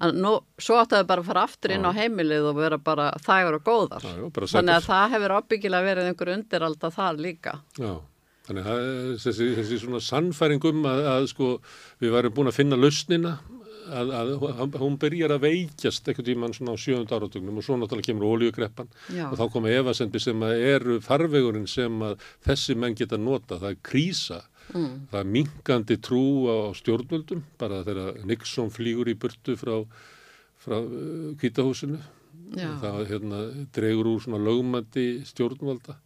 En 0.04 0.16
nú, 0.18 0.34
svo 0.58 0.76
áttu 0.80 0.98
þau 0.98 1.06
bara 1.08 1.22
að 1.22 1.28
fara 1.30 1.44
aftur 1.46 1.72
inn 1.74 1.86
á 1.86 1.92
heimilið 1.94 2.48
og 2.50 2.58
vera 2.58 2.78
bara 2.82 3.12
þægur 3.24 3.60
og 3.60 3.66
góðar. 3.66 4.04
Já, 4.04 4.16
já, 4.18 4.46
Þannig 4.50 4.74
að 4.74 4.88
það 4.88 5.14
hefur 5.14 5.34
ábyggilega 5.38 5.88
verið 5.88 6.10
einhver 6.10 6.32
undiralda 6.34 6.90
þar 6.94 7.20
líka. 7.22 7.54
Já, 7.78 7.92
þannig 8.46 8.66
að 8.68 8.86
þessi, 9.24 9.50
þessi 9.58 9.78
svona 9.82 10.00
sannfæring 10.04 10.64
um 10.70 10.86
að, 10.90 11.02
að 11.16 11.26
sko 11.32 11.50
við 12.02 12.12
varum 12.16 12.34
búin 12.36 12.50
að 12.52 12.58
finna 12.58 12.76
lausnina 12.80 13.38
að, 13.84 14.10
að 14.16 14.30
hún- 14.40 14.76
hún 14.80 14.94
byrjar 15.00 15.34
að 15.36 15.42
veikjast 15.44 16.08
ekkert 16.08 16.28
tímann 16.30 16.54
svona 16.56 16.72
á 16.72 16.80
sjöfund 16.80 17.12
áratugnum 17.12 17.58
og 17.60 17.64
svo 17.66 17.76
náttúrulega 17.76 18.08
kemur 18.10 18.30
ólíugreppan 18.32 18.88
og 19.30 19.36
þá 19.40 19.44
koma 19.52 19.72
efasendi 19.72 20.20
sem 20.24 20.40
að 20.44 20.64
eru 20.74 20.98
farvegurinn 21.04 21.66
sem 21.68 22.00
að 22.04 22.16
þessi 22.46 22.76
menn 22.80 22.96
geta 22.96 23.16
nota, 23.20 23.58
það 23.60 23.70
er 23.74 23.80
krísa. 23.84 24.42
Mm. 24.72 24.92
það 25.12 25.18
er 25.20 25.26
minkandi 25.28 25.96
trú 26.00 26.22
á 26.48 26.56
stjórnvöldum, 26.72 27.42
bara 27.60 27.82
þegar 27.84 28.22
Nixon 28.24 28.70
flýgur 28.72 29.10
í 29.12 29.14
burtu 29.20 29.58
frá, 29.60 29.74
frá 30.56 30.78
uh, 30.80 31.34
kvítahúsinu 31.36 31.98
Já. 32.56 32.70
það 32.80 33.02
hérna, 33.10 33.42
dregur 33.76 34.08
úr 34.14 34.22
svona 34.24 34.40
lögmandi 34.40 35.04
stjórnvalda 35.28 35.98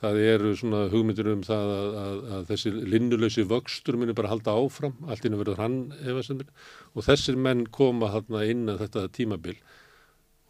það 0.00 0.20
eru 0.24 0.52
svona 0.56 0.84
hugmyndir 0.92 1.28
um 1.34 1.42
það 1.44 1.72
að, 1.74 1.98
að, 2.02 2.20
að 2.36 2.46
þessi 2.50 2.72
linnuleysi 2.94 3.44
vöxtur 3.48 3.98
muni 4.00 4.14
bara 4.16 4.30
halda 4.32 4.54
áfram, 4.56 4.96
allt 5.06 5.26
inn 5.28 5.36
verður 5.40 5.60
hann 5.60 5.78
efasemir 6.00 6.48
og 6.94 7.04
þessir 7.06 7.36
menn 7.36 7.66
koma 7.74 8.08
hérna 8.14 8.46
inn 8.48 8.64
að 8.72 8.86
þetta 8.86 9.04
tímabil 9.16 9.58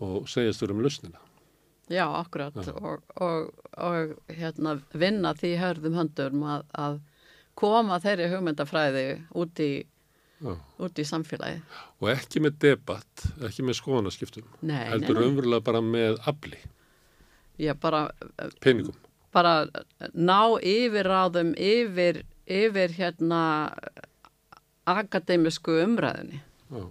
og 0.01 0.31
segjast 0.31 0.63
þurrum 0.63 0.85
lausnina. 0.85 1.21
Já, 1.91 2.05
akkurat. 2.07 2.55
Og, 2.79 3.03
og, 3.19 3.49
og 3.83 4.13
hérna 4.31 4.77
vinna 4.95 5.35
því 5.35 5.57
hörðum 5.59 5.99
höndum 5.99 6.45
að, 6.47 6.67
að 6.79 7.01
koma 7.59 7.99
þeirri 8.01 8.31
hugmyndafræði 8.31 9.05
út 9.43 9.63
í, 9.65 9.73
út 10.79 11.03
í 11.03 11.07
samfélagi. 11.11 11.59
og 11.99 12.13
ekki 12.15 12.45
með 12.47 12.61
debatt, 12.63 13.27
ekki 13.51 13.67
með 13.67 13.81
skoðanaskiptum. 13.83 14.47
Heldur 14.63 15.19
nei. 15.19 15.25
raunverulega 15.25 15.67
bara 15.67 15.83
með 15.85 16.23
afli, 16.31 16.63
Já, 17.61 17.75
bara, 17.77 18.07
peningum 18.65 18.95
bara 19.35 19.55
ná 20.15 20.41
yfirráðum 20.59 21.55
yfir, 21.55 22.23
yfir 22.51 22.95
hérna 22.99 23.43
akademisku 24.91 25.77
umræðinni 25.85 26.41
Já. 26.71 26.85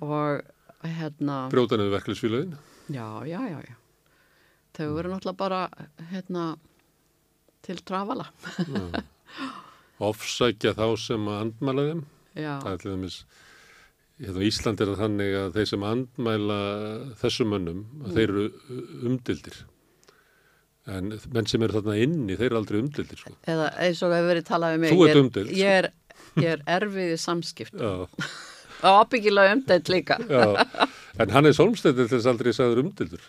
og 0.00 0.44
hérna 0.84 1.38
brjóta 1.52 1.78
niður 1.80 1.96
verkefliðsfélagin 1.98 2.54
já, 2.92 3.08
já, 3.28 3.40
já, 3.48 3.58
já. 3.64 3.74
Þau 4.74 4.88
voru 4.96 5.12
náttúrulega 5.12 5.38
bara 5.38 5.60
hérna 6.10 6.44
til 7.64 7.78
trafala. 7.86 8.26
Ofsækja 10.02 10.74
þá 10.74 10.86
sem 10.98 11.28
að 11.30 11.42
andmæla 11.44 11.84
þeim. 11.88 12.00
Það 12.34 12.72
er 12.72 12.80
til 12.82 12.90
dæmis 12.90 13.18
hérna 14.18 14.48
Ísland 14.48 14.82
er 14.82 14.90
þannig 14.98 15.36
að 15.38 15.54
þeir 15.58 15.70
sem 15.70 15.86
andmæla 15.90 16.58
þessum 17.22 17.54
mönnum 17.54 17.84
að 18.02 18.18
þeir 18.18 18.26
eru 18.34 18.44
umdildir 19.10 19.60
en 20.86 21.12
menn 21.32 21.46
sem 21.48 21.62
eru 21.64 21.78
þarna 21.80 21.94
inni 22.04 22.36
þeir 22.36 22.50
eru 22.50 22.58
aldrei 22.60 22.80
umdildir 22.82 23.20
sko. 23.22 23.32
eða 23.48 23.70
eins 23.86 24.02
og 24.04 24.12
hefur 24.12 24.28
verið 24.34 24.48
talað 24.50 24.74
um 24.76 24.82
mig 24.84 24.92
Þú 24.92 25.06
ert 25.06 25.14
er- 25.14 25.22
umdeild. 25.22 25.54
ég 25.56 25.78
er, 25.80 25.90
ég 26.42 26.50
er 26.58 26.64
erfið 26.80 27.14
í 27.14 27.20
samskipt 27.22 27.80
og 27.88 28.08
ábyggilega 28.84 29.54
umdeild 29.56 29.88
líka 29.94 30.18
já. 30.28 30.66
en 31.18 31.30
hann 31.32 31.46
er 31.48 31.56
solmstættir 31.56 32.10
þess 32.12 32.26
aldrei 32.28 32.52
sagður 32.52 32.82
umdildur 32.84 33.24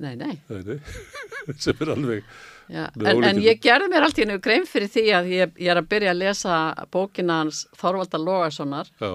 nei, 0.00 0.14
nei, 0.16 0.36
Nei, 0.48 0.62
nei. 0.64 0.78
sem 1.64 1.76
er 1.80 1.94
alveg 1.94 2.22
já. 2.70 2.86
En, 3.00 3.24
en 3.24 3.40
ég 3.42 3.58
gerði 3.64 3.88
mér 3.90 4.04
allt 4.06 4.18
í 4.20 4.26
hennu 4.26 4.36
grein 4.44 4.68
fyrir 4.68 4.88
því 4.92 5.06
að 5.16 5.32
ég, 5.32 5.56
ég 5.64 5.72
er 5.72 5.80
að 5.80 5.88
byrja 5.90 6.12
að 6.12 6.20
lesa 6.22 6.58
bókina 6.92 7.40
hans 7.42 7.64
Þorvaldar 7.80 8.20
Lógasonar 8.22 8.92
já, 9.00 9.10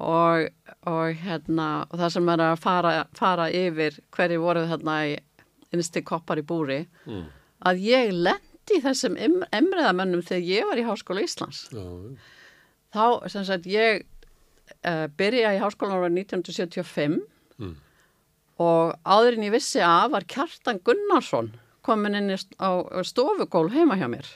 og, 0.00 0.48
og 0.88 1.20
hérna 1.20 1.68
og 1.90 1.98
það 2.00 2.12
sem 2.16 2.28
er 2.32 2.42
að 2.48 2.60
fara, 2.64 2.92
fara 3.18 3.46
yfir 3.52 3.98
hverju 4.16 4.40
voru 4.42 4.64
þarna 4.70 4.96
í 5.10 5.16
innsti 5.72 6.02
koppar 6.02 6.38
í 6.38 6.42
búri 6.46 6.86
Mm. 7.06 7.26
að 7.66 7.80
ég 7.84 8.12
lendi 8.12 8.80
þessum 8.82 9.16
em- 9.18 9.44
emriðamönnum 9.52 10.22
þegar 10.22 10.46
ég 10.48 10.66
var 10.70 10.78
í 10.78 10.86
Háskóla 10.86 11.22
Íslands. 11.22 11.68
Já, 11.72 12.16
þá 12.94 13.28
sem 13.30 13.44
sagt 13.44 13.66
ég 13.66 14.04
uh, 14.84 15.06
byrja 15.16 15.54
í 15.56 15.60
háskólan 15.60 15.98
ára 15.98 16.08
1975 16.10 17.20
Mm. 17.58 17.76
og 18.58 18.94
áður 19.04 19.36
en 19.36 19.42
ég 19.48 19.52
vissi 19.52 19.80
að 19.84 20.10
var 20.12 20.24
Kjartan 20.24 20.78
Gunnarsson 20.84 21.52
komin 21.82 22.14
inn 22.14 22.30
á 22.60 22.70
stofugól 23.04 23.70
heima 23.72 23.96
hjá 23.96 24.08
mér. 24.08 24.26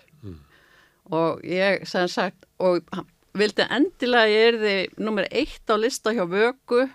Og 1.13 1.43
ég 1.45 1.85
sem 1.87 2.09
sagt 2.09 2.47
og 2.59 2.81
vildi 3.37 3.67
endilega 3.69 4.29
ég 4.31 4.55
erði 4.55 4.77
nummer 4.99 5.27
eitt 5.31 5.69
á 5.69 5.77
lista 5.77 6.11
hjá 6.17 6.25
vöku 6.29 6.87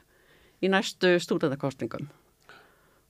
í 0.64 0.68
næstu 0.72 1.20
stúdendakostningum 1.22 2.08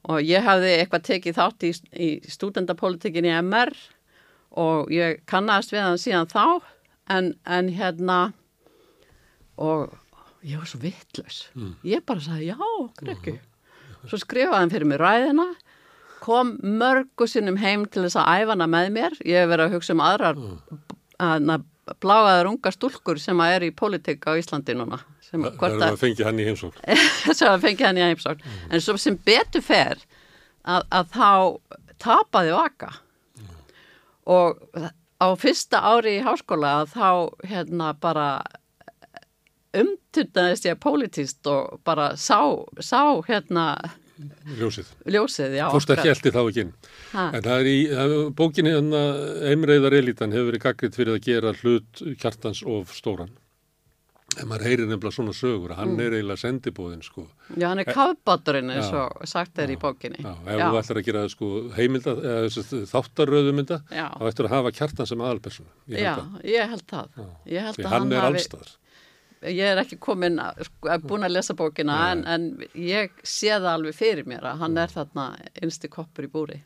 og 0.07 0.23
ég 0.23 0.45
hafði 0.45 0.75
eitthvað 0.77 1.07
tekið 1.09 1.39
þátt 1.39 1.65
í, 1.67 1.71
í 1.93 2.09
stúdendapolitikin 2.31 3.27
í 3.27 3.33
MR 3.41 3.73
og 4.59 4.91
ég 4.93 5.23
kannast 5.29 5.73
við 5.73 5.85
hann 5.85 6.01
síðan 6.01 6.29
þá 6.31 6.61
en, 7.11 7.33
en 7.45 7.71
hérna 7.73 8.19
og 9.59 9.91
ég 10.45 10.61
var 10.61 10.69
svo 10.71 10.79
vittlaus 10.83 11.41
ég 11.83 12.05
bara 12.07 12.23
sagði 12.23 12.53
já, 12.53 12.59
ekki 13.11 13.39
svo 14.07 14.21
skrifaði 14.21 14.61
hann 14.61 14.71
fyrir 14.73 14.89
mig 14.89 15.01
ræðina 15.01 15.49
kom 16.23 16.57
mörgu 16.63 17.27
sinnum 17.27 17.59
heim 17.59 17.85
til 17.87 18.05
þess 18.05 18.19
að 18.19 18.43
æfa 18.43 18.55
hana 18.55 18.67
með 18.69 18.89
mér. 18.95 19.17
Ég 19.25 19.43
hef 19.43 19.51
verið 19.53 19.65
að 19.65 19.75
hugsa 19.77 19.95
um 19.95 20.03
aðrar 20.03 20.39
mm. 20.39 21.53
blágaður 22.03 22.51
unga 22.51 22.73
stúlkur 22.75 23.21
sem 23.21 23.39
að 23.43 23.55
er 23.55 23.67
í 23.69 23.75
pólitík 23.75 24.27
á 24.27 24.35
Íslandi 24.39 24.75
núna 24.77 24.99
sem, 25.29 25.43
hvort 25.43 25.75
að, 25.77 25.85
að 25.91 25.99
fengi 26.03 26.25
hann 26.27 26.41
í 26.41 26.47
heimsókn 26.47 26.79
sem 27.37 27.49
að 27.49 27.67
fengi 27.67 27.85
hann 27.87 27.99
í 27.99 28.05
heimsókn 28.07 28.45
en 28.69 28.83
svo 28.83 28.97
sem 29.01 29.19
betur 29.25 29.65
fer 29.65 30.01
að, 30.63 30.85
að 30.89 31.13
þá 31.15 31.31
tapaði 32.01 32.55
vaka 32.55 32.93
og 34.29 34.59
á 35.19 35.27
fyrsta 35.39 35.81
ári 35.83 36.19
í 36.19 36.25
háskóla 36.25 36.79
að 36.81 36.93
þá 36.95 37.09
hérna 37.51 37.93
bara 37.99 38.27
umtundaðist 39.75 40.65
ég 40.65 40.79
pólitíst 40.81 41.47
og 41.49 41.79
bara 41.85 42.13
sá, 42.17 42.39
sá 42.81 43.19
hérna 43.27 43.71
ljósið 44.59 44.87
ljósið, 45.07 45.53
já. 45.59 45.65
Fórst 45.71 45.91
ekki 45.93 46.09
akkurat. 46.09 46.17
eldi 46.17 46.31
þá 46.35 46.39
ekki 46.41 46.63
inn. 46.65 46.71
Ha. 47.13 47.25
En 47.37 47.45
það 47.45 47.61
er 47.61 47.69
í 47.69 47.77
bókinni 48.35 48.73
hann 48.75 48.89
að 48.95 49.19
Emreiðar 49.53 49.95
Elítan 49.99 50.33
hefur 50.35 50.49
verið 50.51 50.65
gaggriðt 50.65 50.97
fyrir 50.99 51.15
að 51.15 51.27
gera 51.27 51.53
hlut 51.61 52.01
kjartans 52.19 52.63
of 52.67 52.91
stóran. 52.97 53.31
En 54.37 54.47
maður 54.47 54.63
heyrir 54.69 54.85
nefnilega 54.87 55.11
svona 55.15 55.33
sögur, 55.33 55.73
hann 55.75 55.95
Mm. 55.95 55.99
er 56.05 56.11
eiginlega 56.11 56.37
sendibúðin 56.39 57.01
sko. 57.03 57.25
Já, 57.57 57.67
hann 57.69 57.79
er 57.79 57.85
kafbáturinn 57.85 58.69
eins 58.71 58.91
Já. 58.91 59.07
og 59.09 59.27
sagt 59.27 59.57
er 59.59 59.67
í 59.67 59.75
bókinni. 59.77 60.21
Já, 60.21 60.35
ef 60.45 60.59
þú 60.61 60.77
ætlar 60.79 60.97
að 61.01 61.05
gera 61.05 61.23
sko 61.29 61.69
heimilda, 61.75 62.13
þáttaröðumynda, 62.93 63.81
Já. 63.91 64.09
þá 64.15 64.23
ættir 64.29 64.45
að 64.47 64.53
hafa 64.53 64.71
kjartan 64.75 65.07
sem 65.09 65.19
aðalpersonu. 65.23 65.71
Já, 65.89 66.13
ég 66.43 66.69
held 66.69 66.85
það. 66.87 67.09
Ég 67.47 67.61
held 67.67 67.77
að 67.79 67.89
hann 67.89 68.01
hann 68.01 68.13
er 68.13 68.27
allstaðar. 68.29 68.71
ég 69.41 69.59
er 69.71 69.77
ekki 69.83 69.97
komin, 69.99 70.37
að- 70.39 70.63
sko, 70.65 70.89
að 70.89 71.01
búin 71.07 71.23
að 71.27 71.31
lesa 71.31 71.53
bókina, 71.53 72.11
en, 72.11 72.25
en 72.27 72.57
ég 72.75 73.09
sé 73.23 73.47
það 73.55 73.69
alveg 73.77 73.95
fyrir 73.95 74.25
mér 74.25 74.41
að 74.43 74.57
hann 74.59 74.77
er 74.77 74.87
þarna 74.87 75.27
einsti 75.61 75.87
koppur 75.89 76.25
í 76.25 76.31
búri. 76.31 76.61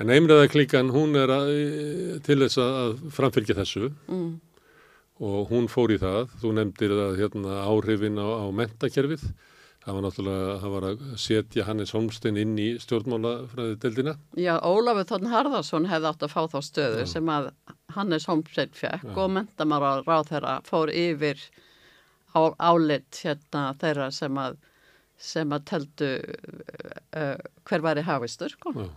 En 0.00 0.06
Emreiðar 0.08 0.48
klíkan, 0.48 0.90
hún 0.90 1.14
er 1.16 1.28
að, 1.28 2.22
til 2.24 2.36
þess 2.38 2.58
að 2.58 2.98
framfylgja 3.14 3.54
þessu 3.58 3.92
Mm. 4.08 4.40
Og 5.18 5.52
hún 5.52 5.68
fór 5.70 5.94
í 5.94 6.00
það. 6.00 6.34
Þú 6.42 6.54
nefndir 6.56 6.94
að 6.94 7.20
hérna, 7.20 7.60
áhrifin 7.66 8.20
á, 8.20 8.26
á 8.26 8.46
mentakerfið. 8.54 9.24
Það 9.88 9.96
var 9.96 10.04
náttúrulega, 10.04 10.54
það 10.60 10.72
var 10.74 10.84
að 10.88 11.02
setja 11.22 11.64
Hannes 11.64 11.92
Holmstein 11.96 12.38
inn 12.42 12.56
í 12.60 12.66
stjórnmálafræðideldina. 12.82 14.16
Já, 14.36 14.52
Ólafur 14.60 15.06
Þorn 15.08 15.30
Harðarsson 15.32 15.88
hefði 15.88 16.10
átt 16.10 16.26
að 16.26 16.34
fá 16.34 16.42
þá 16.52 16.58
stöðu 16.66 17.06
sem 17.08 17.30
að 17.32 17.50
Hannes 17.96 18.26
Holmstein 18.28 18.74
fekk 18.76 19.14
og 19.14 19.32
mentamara 19.38 19.94
ráð 20.02 20.32
þeirra 20.34 20.58
fór 20.68 20.92
yfir 20.92 21.40
á, 22.36 22.52
álit 22.58 23.22
hérna 23.22 23.70
þeirra 23.80 24.10
sem 24.12 24.42
að 24.42 24.58
sem 25.18 25.50
að 25.50 25.64
teldu 25.66 26.08
uh, 26.20 27.38
hver 27.66 27.82
væri 27.82 28.04
hafistur, 28.06 28.52
sko. 28.54 28.74
Já. 28.76 28.90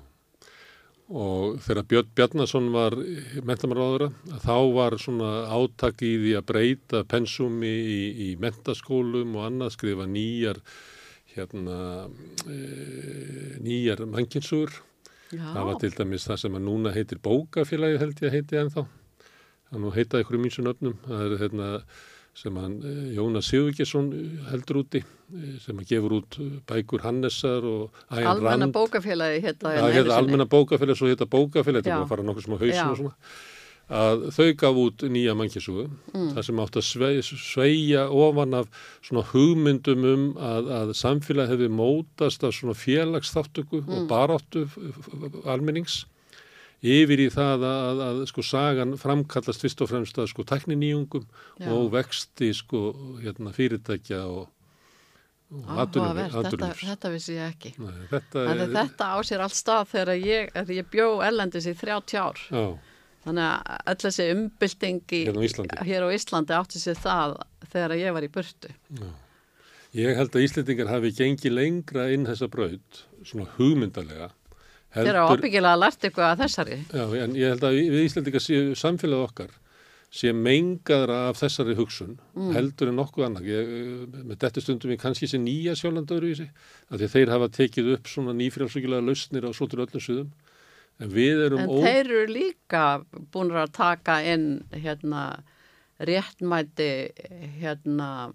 Og 1.12 1.58
þegar 1.60 1.88
Björn 1.92 2.12
Bjarnason 2.16 2.70
var 2.72 2.96
mentamáraðura, 3.44 4.12
þá 4.46 4.56
var 4.72 4.96
svona 5.02 5.32
átak 5.52 6.04
í 6.08 6.14
því 6.22 6.32
að 6.40 6.46
breyta 6.48 7.02
pensumi 7.04 7.72
í, 7.72 8.00
í 8.26 8.30
mentaskólum 8.40 9.36
og 9.36 9.50
annað 9.50 9.74
skrifa 9.76 10.08
nýjar 10.08 10.62
hérna 11.34 12.08
e, 12.48 12.60
nýjar 13.60 14.06
mannkynnsugur. 14.08 14.72
Já, 15.32 15.44
Það 15.52 15.68
var 15.68 15.78
til 15.84 15.92
dæmis 15.96 16.28
það 16.28 16.42
sem 16.46 16.56
að 16.60 16.66
núna 16.68 16.96
heitir 16.96 17.20
bókafélagi 17.24 18.00
held 18.00 18.24
ég 18.24 18.32
að 18.32 18.38
heiti 18.38 18.62
ennþá. 18.62 18.86
Það 19.72 19.84
nú 19.84 19.94
heitaði 19.96 20.26
ykkur 20.26 20.42
mýnsu 20.44 20.66
nöfnum. 20.66 20.98
Það 21.08 21.28
er 21.28 21.38
hérna 21.44 21.70
sem 22.34 22.56
hann 22.56 22.78
eh, 22.84 23.14
Jónas 23.18 23.50
Sigurgesson 23.52 24.12
heldur 24.52 24.82
úti 24.86 25.02
eh, 25.04 25.56
sem 25.60 25.78
að 25.78 25.88
gefur 25.92 26.14
út 26.22 26.38
eh, 26.40 26.60
bækur 26.70 27.04
Hannesar 27.04 27.64
og 27.68 27.92
Æjan 28.12 28.30
almenna 28.32 28.66
Rand. 28.68 28.74
bókafélagi 28.76 29.42
hérna 29.44 29.74
Það 29.78 29.96
heita 29.98 30.18
almenna 30.18 30.46
bókafélag, 30.48 30.96
svo 30.98 31.08
heita 31.12 31.26
bókafélag, 31.28 31.82
þetta 31.84 31.92
Já. 31.92 31.96
er 31.96 31.98
bara 32.00 32.06
að 32.08 32.14
fara 32.16 32.24
nokkuð 32.30 32.46
sem 32.48 32.54
á 32.56 32.62
hausinu 32.62 32.78
Já. 32.80 32.92
og 32.92 32.98
svona. 33.02 33.16
Að 33.92 34.22
þau 34.32 34.46
gaf 34.56 34.78
út 34.80 35.04
nýja 35.12 35.34
mannkjessugu, 35.36 35.84
Mm. 36.14 36.30
það 36.38 36.44
sem 36.48 36.60
átt 36.64 36.78
að 36.80 36.86
svei- 36.88 37.24
sveigja 37.52 38.06
ofan 38.08 38.54
af 38.54 38.68
svona 39.04 39.24
hugmyndum 39.34 40.06
um 40.14 40.24
að, 40.40 40.70
að 40.72 40.94
samfélag 40.96 41.50
hefði 41.52 41.68
mótast 41.68 42.44
af 42.48 42.54
svona 42.56 42.72
félagsþáttöku 42.74 43.82
Mm. 43.84 43.90
og 43.92 44.08
baráttu 44.08 44.64
almennings 45.46 46.06
yfir 46.82 47.26
í 47.26 47.28
það 47.34 47.66
að, 47.68 48.02
að 48.08 48.22
sko 48.32 48.46
sagan 48.46 48.96
framkallast 49.00 49.62
fyrst 49.62 49.84
og 49.86 49.92
fremst 49.92 50.18
að 50.18 50.32
sko 50.32 50.46
tækniníungum 50.50 51.28
Já. 51.62 51.70
og 51.76 51.92
vexti 51.94 52.52
sko 52.58 52.92
hérna 53.22 53.54
fyrirtækja 53.56 54.24
og, 54.30 54.50
Áhugavert, 55.52 56.32
þetta, 56.32 56.68
þetta 56.80 57.10
vissi 57.12 57.34
ég 57.36 57.50
ekki. 57.52 57.74
Nei, 57.84 58.06
þetta 58.08 58.46
að 58.54 58.62
þetta 58.72 59.08
á 59.12 59.18
sér 59.28 59.42
allt 59.44 59.58
stað 59.58 59.90
þegar 59.92 60.12
ég, 60.16 60.54
ég 60.78 60.88
bjó 60.94 61.08
ellendis 61.28 61.68
í 61.68 61.74
30 61.76 62.22
ár. 62.24 62.40
Já, 62.48 62.64
Þannig 63.22 63.46
að 63.46 63.90
öll 63.92 63.98
þessi 64.02 64.28
umbylting 64.34 65.14
í, 65.14 65.20
Hérna 65.28 65.76
á 65.78 65.84
hér 65.86 66.06
á 66.08 66.16
Íslandi 66.16 66.56
átti 66.58 66.80
sér 66.82 66.98
það 66.98 67.36
þegar 67.70 67.94
ég 68.00 68.16
var 68.16 68.26
í 68.26 68.30
burtu. 68.34 68.72
Ég 69.94 70.18
held 70.18 70.34
að 70.34 70.46
Íslendingar 70.48 70.90
hafi 70.90 71.12
gengið 71.14 71.54
lengra 71.54 72.08
inn 72.16 72.26
þessa 72.26 72.48
braut, 72.50 73.04
svona 73.28 73.46
hugmyndalega. 73.60 74.32
Þeir 74.92 75.10
eru 75.14 75.26
ábyggilega 75.32 75.80
lært 75.80 76.06
eitthvað 76.06 76.30
að 76.30 76.42
þessari. 76.46 76.78
Já, 76.92 77.04
en 77.24 77.36
ég 77.40 77.54
held 77.54 77.68
að 77.68 77.78
við 77.80 78.06
Íslendingar 78.06 78.44
séu 78.44 78.72
samfélag 78.76 79.28
okkar 79.30 79.54
sé 80.12 80.34
mengaðra 80.36 81.30
af 81.30 81.40
þessari 81.40 81.78
hugsun 81.78 82.18
heldur 82.52 82.92
en 82.92 82.98
nokkuð 83.00 83.26
annað. 83.30 83.48
Ég, 83.48 83.70
eh, 83.78 84.24
með 84.28 84.42
þetta 84.44 84.64
stundum 84.66 84.92
ég 84.92 85.00
kannski 85.00 85.30
sé 85.32 85.40
nýja 85.40 85.76
sjálfandaður 85.80 86.28
í 86.28 86.50
að 86.92 87.06
þeir 87.14 87.32
hafa 87.32 87.48
tekið 87.56 87.94
upp 87.96 88.12
svona 88.12 88.36
nýfrjálsökulega 88.36 89.08
lausnir 89.08 89.48
á 89.48 89.52
svotur 89.56 89.86
öllum 89.86 90.04
suðum. 90.04 90.34
En 91.00 91.10
við 91.10 91.46
erum 91.46 91.64
En 91.64 91.72
ó... 91.72 91.80
þeir 91.80 92.12
eru 92.12 92.26
líka 92.28 92.84
búin 93.32 93.56
að 93.56 93.72
taka 93.72 94.20
inn 94.28 94.66
hérna 94.76 95.24
réttmæti 96.02 96.92
hérna 97.62 98.34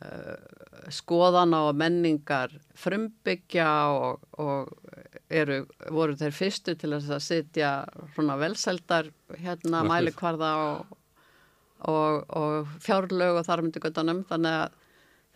uh, 0.00 0.36
skoðana 0.88 1.66
og 1.68 1.76
menningar 1.76 2.54
frumbyggja 2.78 3.70
og, 3.92 4.24
og 4.38 4.72
eru, 5.30 5.60
voru 5.94 6.16
þeir 6.18 6.34
fyrstu 6.34 6.74
til 6.78 6.92
að 6.96 7.10
sitja 7.22 7.70
svona 8.16 8.36
velsældar 8.40 9.10
hérna 9.38 9.84
mælikvarða 9.86 10.50
og, 10.66 10.98
og, 11.88 12.22
og 12.28 12.76
fjárlög 12.84 13.40
og 13.40 13.46
þar 13.48 13.64
myndi 13.64 13.82
göttunum 13.82 14.24
þannig 14.28 14.58
að 14.64 14.78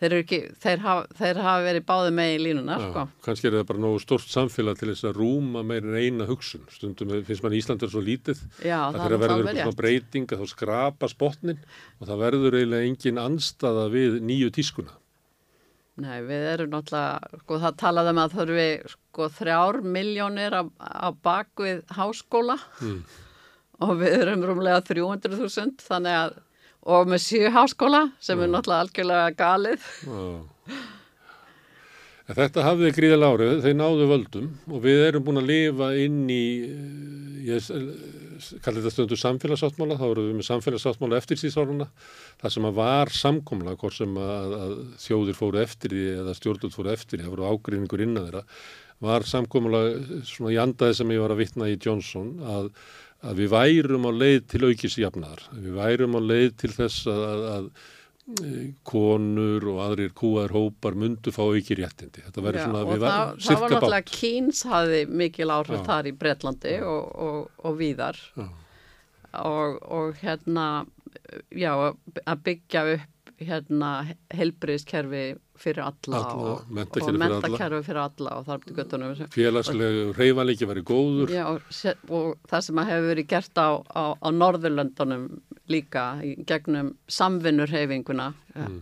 þeir, 0.01 0.15
ekki, 0.19 0.39
þeir, 0.61 0.81
hafa, 0.83 1.05
þeir 1.15 1.39
hafa 1.45 1.63
verið 1.65 1.85
báði 1.87 2.11
með 2.17 2.33
í 2.33 2.39
línuna 2.43 2.75
Já, 2.75 2.87
sko. 2.89 3.05
kannski 3.27 3.49
er 3.49 3.57
það 3.57 3.69
bara 3.69 3.83
nógu 3.85 4.01
stort 4.03 4.27
samfélag 4.31 4.79
til 4.79 4.89
þess 4.91 5.07
að 5.09 5.21
rúma 5.21 5.63
meir 5.67 5.87
en 5.87 5.95
eina 5.95 6.27
hugsun. 6.29 6.65
Stundum 6.73 7.13
finnst 7.27 7.45
mann 7.45 7.55
Ísland 7.55 7.85
er 7.85 7.93
svo 7.93 8.03
lítið 8.03 8.43
Já, 8.65 8.79
að 8.89 8.99
er 9.05 9.17
verður 9.23 9.49
svona 9.53 9.79
breyting 9.79 10.27
að 10.27 10.43
þá 10.43 10.51
skrapa 10.51 11.09
spotnin 11.11 11.63
og 12.01 12.09
það 12.09 12.23
verður 12.25 12.59
eiginlega 12.59 12.91
engin 12.91 13.23
anstaða 13.23 13.87
við 13.93 14.19
nýju 14.25 14.51
tískuna. 14.59 14.99
Nei, 16.03 16.17
við 16.27 16.41
erum 16.51 16.71
náttúrulega, 16.73 17.37
sko 17.45 17.59
það 17.63 17.75
talaði 17.79 18.11
um 18.11 18.17
að 18.19 18.33
þurfi 18.35 18.65
sko 18.91 19.27
þrjár 19.37 19.77
miljónir 19.95 20.57
á, 20.59 20.63
bakvið 21.23 21.85
háskóla 21.95 22.57
og 23.79 23.93
við 24.01 24.17
erum 24.17 24.43
rúmlega 24.43 24.81
300.000 24.89 25.79
þannig 25.85 26.17
að, 26.19 26.35
og 26.83 27.07
með 27.13 27.23
sjö 27.23 27.53
háskóla 27.55 28.03
sem 28.19 28.43
er 28.43 28.51
náttúrulega 28.51 28.83
algjörlega 28.87 29.31
galið. 29.39 29.87
Já. 30.03 30.83
En 32.25 32.37
þetta 32.39 32.63
hafði 32.65 32.89
gríðalega 32.95 33.35
árið, 33.35 33.57
þeir 33.61 33.75
náðu 33.77 34.05
völdum 34.09 34.45
og 34.73 34.79
við 34.81 35.01
erum 35.11 35.25
búin 35.27 35.41
að 35.43 35.49
lifa 35.51 35.89
inn 36.01 36.23
í, 36.33 36.45
eh, 36.65 37.51
ég 37.51 37.67
kalli 38.65 38.81
þetta 38.81 38.93
stundu 38.95 39.19
samfélagsáttmála, 39.21 39.97
þá 39.99 40.05
erum 40.07 40.29
við 40.31 40.39
með 40.39 40.47
samfélagsáttmála 40.47 41.19
eftir 41.21 41.37
síðsáruna, 41.37 41.87
það 42.41 42.55
sem 42.55 42.65
að 42.65 42.79
var 42.79 43.13
samkomla, 43.13 43.75
hvort 43.77 43.97
sem 43.99 44.17
að, 44.17 44.55
að 44.57 44.73
þjóðir 45.05 45.37
fóru 45.37 45.61
eftir 45.61 45.93
því 45.93 46.05
eða 46.23 46.35
stjórnult 46.39 46.75
fóru 46.75 46.93
eftir 46.95 47.19
því, 47.19 47.27
það 47.27 47.35
voru 47.35 47.49
ágreiningur 47.51 48.05
innan 48.07 48.25
þeirra, 48.25 48.43
var 49.05 49.27
samkomla 49.29 49.81
svona 50.25 50.53
í 50.55 50.61
andaði 50.65 50.97
sem 50.97 51.13
ég 51.13 51.21
var 51.21 51.35
að 51.35 51.43
vitna 51.43 51.69
í 51.69 51.77
Johnson 51.77 52.31
að, 52.41 52.71
að 53.21 53.43
við 53.43 53.53
værum 53.53 54.09
á 54.09 54.11
leið 54.15 54.39
til 54.49 54.63
aukis 54.65 54.97
jafnaðar, 54.97 55.45
við 55.53 55.77
værum 55.77 56.17
á 56.17 56.21
leið 56.25 56.49
til 56.63 56.73
þess 56.73 57.05
að, 57.11 57.45
að 57.53 57.69
konur 58.87 59.67
og 59.69 59.81
aðrir 59.85 60.13
kúaður 60.17 60.53
hópar 60.55 60.95
myndu 60.97 61.33
fá 61.33 61.43
auki 61.45 61.77
réttindi. 61.77 62.23
Þetta 62.25 62.41
verður 62.41 62.59
Já, 62.59 62.65
svona 62.65 62.81
og 62.81 62.91
við 62.91 63.03
það, 63.05 63.33
það 63.45 63.59
var 63.61 63.75
náttúrulega. 63.75 64.11
Keynes 64.11 64.61
hafði 64.65 65.01
mikil 65.21 65.49
áhrif 65.53 65.77
Já. 65.77 65.85
þar 65.89 66.09
í 66.09 66.13
Bretlandi 66.23 66.75
og, 66.89 67.03
og, 67.27 67.51
og 67.69 67.77
víðar 67.77 68.21
Já. 68.33 68.47
og, 69.45 69.77
og 69.99 70.23
hérna, 70.23 70.67
já, 71.53 71.71
að 72.25 72.41
byggja 72.49 72.85
upp 72.95 73.11
hérna 73.45 73.91
helbriðskerfi 74.33 75.25
fyrir 75.61 75.81
alla, 75.85 76.19
Alla, 76.19 76.33
og, 76.35 76.75
og 77.01 77.17
mentakerfi 77.21 77.81
fyrir 77.87 77.99
alla 78.01 78.33
og 78.39 78.45
þar 78.47 78.63
til 78.65 78.75
göttunum 78.77 79.13
Félagslegu 79.35 80.01
reyfanleiki 80.17 80.67
verið 80.69 80.85
góður. 80.89 81.31
Já, 81.31 81.45
se- 81.71 81.95
og 82.09 82.33
það 82.51 82.65
sem 82.67 82.81
að 82.83 82.89
hefur 82.91 83.07
verið 83.13 83.27
gert 83.31 83.61
á, 83.61 83.69
á, 83.95 84.03
á 84.19 84.27
Norðurlöndunum 84.35 85.23
líka 85.71 86.03
gegnum 86.49 86.93
samvinnurheyfinguna 87.07 88.33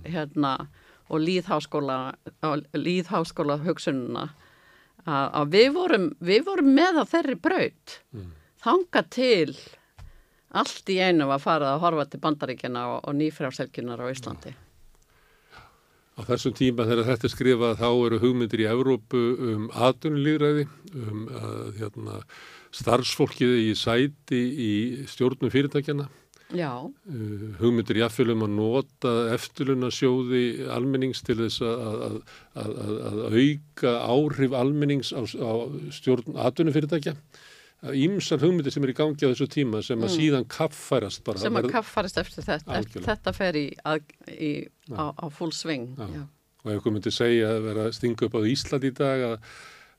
hérna 0.10 0.56
og 1.14 1.20
líðháskóla, 1.22 1.98
líðháskóla 2.74 3.60
hugsununa 3.64 4.30
að, 5.06 5.28
að 5.36 5.54
við, 5.54 5.70
vorum, 5.76 6.10
við 6.24 6.46
vorum 6.48 6.74
með 6.74 7.02
á 7.02 7.06
þeirri 7.12 7.36
braut. 7.44 7.98
Þanga 8.64 9.02
til 9.12 9.56
allt 10.54 10.90
í 10.94 11.00
einu 11.04 11.26
var 11.28 11.42
farið 11.44 11.70
að 11.74 11.82
horfa 11.84 12.06
til 12.14 12.20
bandaríkjana 12.24 12.84
og, 12.94 13.00
og 13.10 13.16
nýfrjárselgjunar 13.20 14.00
á 14.00 14.08
Íslandi. 14.14 14.54
Á 16.14 16.22
þessum 16.28 16.54
tíma 16.54 16.86
þegar 16.86 17.08
þetta 17.08 17.26
er 17.26 17.34
skrifað 17.34 17.80
þá 17.80 17.88
eru 17.90 18.20
hugmyndir 18.22 18.62
í 18.62 18.68
Evrópu 18.70 19.22
um 19.54 19.70
atvinnulíðræði, 19.74 20.68
um 20.94 21.24
að 21.40 21.80
hérna, 21.80 22.20
starfsfólkið 22.74 23.56
í 23.64 23.72
sæti 23.78 24.42
í 24.68 24.74
stjórnum 25.10 25.50
fyrirtækjana, 25.54 26.10
Já, 26.54 26.86
uh, 26.86 27.46
hugmyndir 27.58 27.98
í 27.98 28.04
affölum 28.06 28.44
að 28.46 28.52
nota 28.60 29.14
eftirlunarsjóði 29.34 30.68
almennings 30.70 31.24
til 31.26 31.40
þess 31.40 31.64
að, 31.66 32.04
að, 32.62 32.76
að, 33.10 33.22
auka 33.34 33.94
áhrif 34.14 34.54
almennings 34.60 35.10
á, 35.18 35.26
á 35.26 35.54
stjórn 35.98 36.38
atvinnufyrirtækja. 36.46 37.16
Ímsar 37.84 38.40
hugmyndir 38.40 38.72
sem 38.72 38.86
er 38.86 38.94
í 38.94 38.96
gangi 38.96 39.28
á 39.28 39.32
þessu 39.34 39.50
tíma 39.52 39.82
sem 39.84 40.00
að 40.00 40.14
síðan 40.16 40.46
kaffærast 40.48 41.24
bara. 41.28 41.42
sem 41.42 41.60
að 41.60 41.70
kaffarist 41.74 42.20
eftir 42.22 42.46
þetta, 42.48 42.78
eftir 42.80 43.04
þetta 43.04 43.34
fer 43.36 43.60
í, 43.60 43.66
að, 43.84 44.06
í 44.32 44.52
á, 44.96 45.12
á 45.12 45.26
full. 45.28 45.52
Já. 45.52 46.24
og 46.64 46.70
ef 46.70 46.78
einhver 46.78 46.96
myndi 46.96 47.12
segja 47.12 47.50
að 47.58 47.66
vera 47.68 47.88
að 47.90 47.96
stinga 47.98 48.30
upp 48.30 48.38
á 48.40 48.42
Ísland 48.48 48.88
í 48.88 48.94
dag 48.96 49.26
að, 49.28 49.50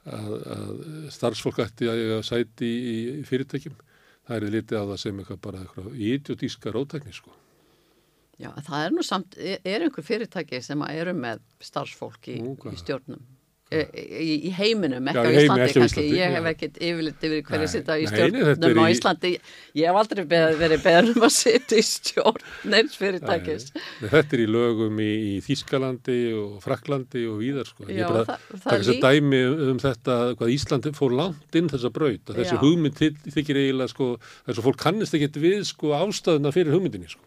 að, 0.08 0.32
að 0.56 0.72
starfsfólk 1.18 1.60
ætti 1.66 1.90
að 1.92 2.22
sæti 2.24 2.70
í, 2.72 2.96
í 3.20 3.26
fyrirtækjum 3.28 3.76
það 4.24 4.36
er 4.36 4.54
litið 4.56 4.80
á 4.80 4.84
það 4.88 5.00
sem 5.04 5.20
eitthvað 5.20 5.40
bara 5.44 5.62
eitthvað 5.64 6.04
idiotíska 6.08 6.72
rótækni 6.72 7.14
sko. 7.14 7.34
Já, 8.40 8.50
það 8.66 8.80
er 8.80 8.94
nú 8.96 9.04
samt, 9.06 9.36
er 9.38 9.60
er 9.68 9.84
einhver 9.86 10.06
fyrirtæki 10.06 10.58
sem 10.64 10.80
að 10.82 11.00
eru 11.02 11.14
með 11.18 11.42
starfsfólk 11.62 12.32
í, 12.32 12.40
í 12.42 12.78
stjórnum? 12.80 13.20
E, 13.74 14.04
í, 14.22 14.34
í 14.48 14.50
heiminum, 14.54 15.08
ekki 15.10 15.18
Já, 15.18 15.24
á 15.24 15.30
í 15.30 15.34
heimi, 15.34 15.44
Íslandi 15.44 15.64
ekki 15.64 15.74
á 15.74 15.82
kannski, 15.82 16.02
Íslandi, 16.04 16.18
ég 16.20 16.34
hef 16.36 16.48
ekkert 16.50 16.76
yfirleitt 16.88 17.24
yfir 17.28 17.40
hverju 17.48 17.64
Nei, 17.64 17.72
sitja 17.72 17.96
í 17.98 18.04
er 18.04 18.12
stjórnum 18.12 18.78
á 18.78 18.84
í- 18.84 18.94
Íslandi, 18.94 19.30
ég 19.80 19.88
hef 19.90 19.98
aldrei 20.02 20.24
beð, 20.34 20.46
verið 20.60 20.82
beðan 20.84 21.10
um 21.14 21.26
að 21.28 21.32
sitja 21.38 21.78
í 21.80 21.84
stjórn 21.88 22.44
neins 22.74 22.98
fyrirtækis. 23.00 23.66
Þetta 24.04 24.36
er 24.38 24.42
í 24.44 24.48
lögum 24.54 25.00
í, 25.02 25.10
í 25.32 25.34
Þískalandi 25.48 26.18
og 26.38 26.60
Fraklandi 26.64 27.24
og 27.32 27.40
víðar 27.42 27.66
sko. 27.72 27.88
Ég 27.90 28.04
bara 28.06 28.24
það- 28.28 28.46
það 28.54 28.68
taka 28.68 28.94
að 28.94 29.02
dæmi 29.08 29.42
um 29.72 29.82
þetta 29.88 30.18
hvað 30.38 30.54
Íslandi 30.58 30.94
fór 31.00 31.16
langt 31.18 31.60
inn 31.62 31.72
þessa 31.74 31.92
braut 31.98 32.30
að 32.30 32.42
þessi 32.42 32.60
hugmynd 32.62 33.00
þy- 33.00 33.32
þykir 33.34 33.62
eiginlega 33.64 33.90
sko, 33.96 34.10
þess 34.46 34.58
að 34.60 34.66
fólk 34.68 34.80
kannist 34.84 35.14
ekkert 35.18 35.40
við 35.42 35.64
sko 35.72 35.94
ástæðuna 35.98 36.52
fyrir 36.54 36.76
hugmyndinni 36.76 37.08
sko. 37.10 37.24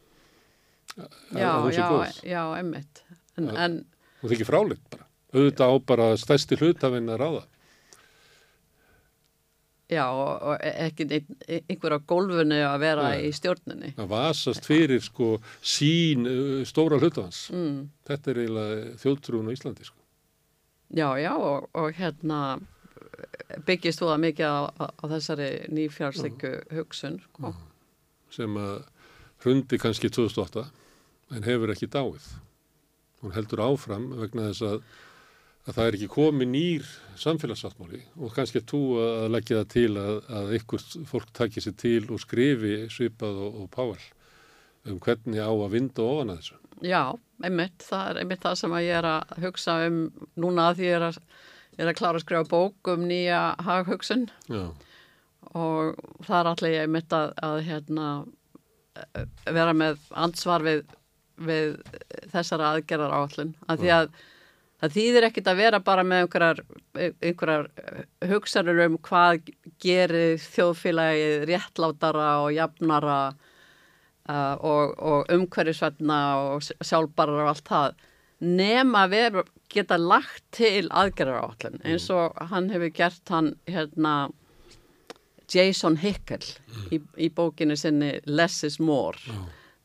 Að- 0.97 1.11
Já, 1.37 1.51
að 1.61 1.73
já, 1.77 1.89
já, 2.25 2.41
emmitt. 2.61 3.03
En, 3.37 3.49
en 3.53 3.75
Hún 4.23 4.31
þykir 4.31 4.47
fráleitt 4.49 4.81
bara. 4.89 5.03
Auðvitað 5.37 5.69
á 5.69 5.75
bara 5.91 6.07
stærsti 6.17 6.57
hlutafinn 6.57 7.13
að 7.13 7.21
ráða. 7.21 7.43
já, 9.87 10.03
og, 10.11 10.41
og 10.51 10.57
ekki 10.67 11.05
ein- 11.15 11.61
einhver 11.69 11.95
á 11.95 11.99
gólfinu 12.03 12.57
að 12.67 12.79
vera 12.83 13.03
Nei. 13.13 13.27
í 13.29 13.31
stjórninni. 13.31 13.93
að 13.95 14.09
vasast 14.11 14.65
fyrir 14.67 14.99
sko 15.01 15.37
sín 15.63 16.25
stóra 16.67 16.99
hlutafans. 16.99 17.45
Mm. 17.55 17.85
Þetta 18.09 18.31
er 18.33 18.41
eiginlega 18.43 18.97
þjóðtrúin 18.99 19.47
á 19.47 19.55
Íslandi 19.55 19.85
sko. 19.87 20.01
Já, 20.91 21.07
já, 21.19 21.31
og, 21.35 21.69
og 21.75 21.93
hérna 21.95 22.59
byggist 23.65 23.99
þú 24.01 24.09
það 24.11 24.21
mikið 24.25 24.45
á, 24.51 24.59
á, 24.75 25.03
þessari 25.07 25.49
nýfjársleikju 25.71 26.51
hugsun. 26.75 27.21
Sko. 27.23 27.53
sem 28.29 28.57
að 28.59 28.83
hrundi 29.43 29.77
kannski 29.79 30.09
2008 30.11 30.65
en 31.31 31.43
hefur 31.47 31.71
ekki 31.71 31.87
dáið. 31.87 32.25
Hún 33.23 33.31
heldur 33.33 33.63
áfram 33.63 34.09
vegna 34.19 34.49
þess 34.51 34.61
að, 34.67 34.81
að 35.67 35.75
það 35.75 35.87
er 35.87 35.97
ekki 35.97 36.09
komið 36.11 36.49
nýr 36.53 36.91
samfélagssáttmáli 37.19 37.99
og 38.21 38.35
kannski 38.35 38.61
er 38.61 38.67
þú 38.69 38.81
að 39.03 39.25
leggja 39.35 39.61
það 39.61 39.71
til 39.73 39.89
að, 39.99 40.19
að 40.39 40.53
ykkur 40.61 40.85
fólk 41.09 41.33
takki 41.35 41.63
sér 41.63 41.75
til 41.81 42.03
og 42.07 42.21
skrifi 42.23 42.75
svipað 42.93 43.41
og, 43.43 43.57
og 43.63 43.71
páal 43.73 43.97
um 44.87 44.99
hvernig 45.03 45.43
á 45.43 45.51
að 45.51 45.73
vinda 45.73 46.05
ofan 46.05 46.31
að 46.31 46.41
þessu. 46.41 46.59
Já, 46.85 47.01
einmitt, 47.43 47.83
það 47.83 48.09
er 48.09 48.19
einmitt 48.21 48.43
það 48.45 48.59
sem 48.61 48.75
að 48.77 48.85
ég 48.85 48.99
er 49.01 49.07
að 49.09 49.33
hugsa 49.43 49.77
um 49.87 49.97
núna 50.39 50.69
að 50.69 50.79
því 50.79 50.87
ég 50.87 50.97
er 50.99 51.05
að, 51.09 51.17
ég 51.73 51.83
er 51.83 51.91
að 51.91 51.97
klára 51.99 52.21
að 52.21 52.23
skrifa 52.23 52.49
bók 52.53 52.91
um 52.93 53.03
nýja 53.09 53.41
haghugsun. 53.67 54.27
Og 55.57 55.99
það 56.27 56.37
er 56.39 56.51
allir 56.53 56.75
ég 56.75 56.87
einmitt 56.87 57.17
að, 57.17 57.33
að 57.49 57.57
hérna, 57.67 58.07
eh, 59.01 59.27
vera 59.57 59.75
með 59.75 59.99
ansvar 60.23 60.65
við, 60.65 60.83
við 61.43 61.77
þessara 62.31 62.73
aðgerðar 62.75 63.15
áallun 63.19 63.53
að 63.67 63.83
því 63.83 63.93
að 63.97 64.09
það 64.81 64.95
þýðir 64.97 65.27
ekkit 65.27 65.49
að 65.49 65.61
vera 65.61 65.79
bara 65.83 66.05
með 66.05 66.23
einhverjar, 66.23 66.63
einhverjar 67.25 67.69
hugsanur 68.29 68.81
um 68.85 68.97
hvað 69.07 69.51
gerir 69.81 70.37
þjóðfélagið 70.43 71.45
réttlátara 71.49 72.29
og 72.43 72.51
jafnara 72.55 73.19
uh, 74.29 74.55
og, 74.55 74.93
og 74.97 75.33
umhverfisvætna 75.33 76.19
og 76.53 76.67
sjálfbarar 76.67 77.45
og 77.45 77.53
allt 77.53 77.71
það. 77.71 78.01
Nema 78.47 79.05
að 79.07 79.15
vera 79.15 79.45
geta 79.73 79.97
lagt 79.97 80.43
til 80.55 80.85
aðgerðar 80.93 81.47
áallun 81.47 81.81
eins 81.83 82.05
og 82.13 82.37
hann 82.51 82.69
hefur 82.71 82.93
gert 82.93 83.33
hann 83.33 83.55
hérna 83.67 84.29
Jason 85.51 85.97
Hickel 85.99 86.43
í, 86.93 86.99
í 87.17 87.31
bókinu 87.33 87.75
sinni 87.79 88.17
Less 88.29 88.63
is 88.67 88.77
More. 88.79 89.17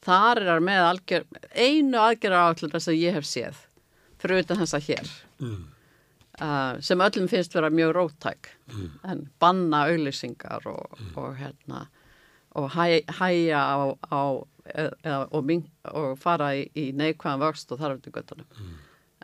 Þar 0.02 0.42
er 0.42 0.48
hann 0.52 0.66
með 0.66 0.84
algjör, 0.84 1.26
einu 1.54 2.00
aðgerðar 2.02 2.50
áallun 2.50 2.74
þess 2.74 2.92
að 2.92 3.00
ég 3.00 3.16
hef 3.16 3.28
séð 3.30 3.68
fyrir 4.22 4.44
utan 4.44 4.62
þess 4.62 4.78
að 4.78 4.86
hér 4.90 5.10
uh, 5.42 6.78
sem 6.84 7.04
öllum 7.04 7.28
finnst 7.30 7.54
vera 7.54 7.70
mjög 7.72 7.92
róttæk. 7.98 8.52
En 9.08 9.26
banna 9.42 9.84
auðlýsingar 9.90 10.66
og, 10.70 11.02
og 11.18 11.36
hérna 11.40 11.86
og 12.56 12.70
hæ, 12.74 13.02
hæja 13.18 13.60
á, 13.60 13.80
á 14.12 14.22
eða, 14.68 15.26
og, 15.32 15.44
mink, 15.48 15.68
og 15.90 16.18
fara 16.20 16.52
í, 16.56 16.66
í 16.76 16.90
neikvæðan 16.96 17.42
vöxt 17.42 17.72
og 17.72 17.80
þar 17.80 17.96
eftir 17.96 18.14
göttunum 18.14 18.74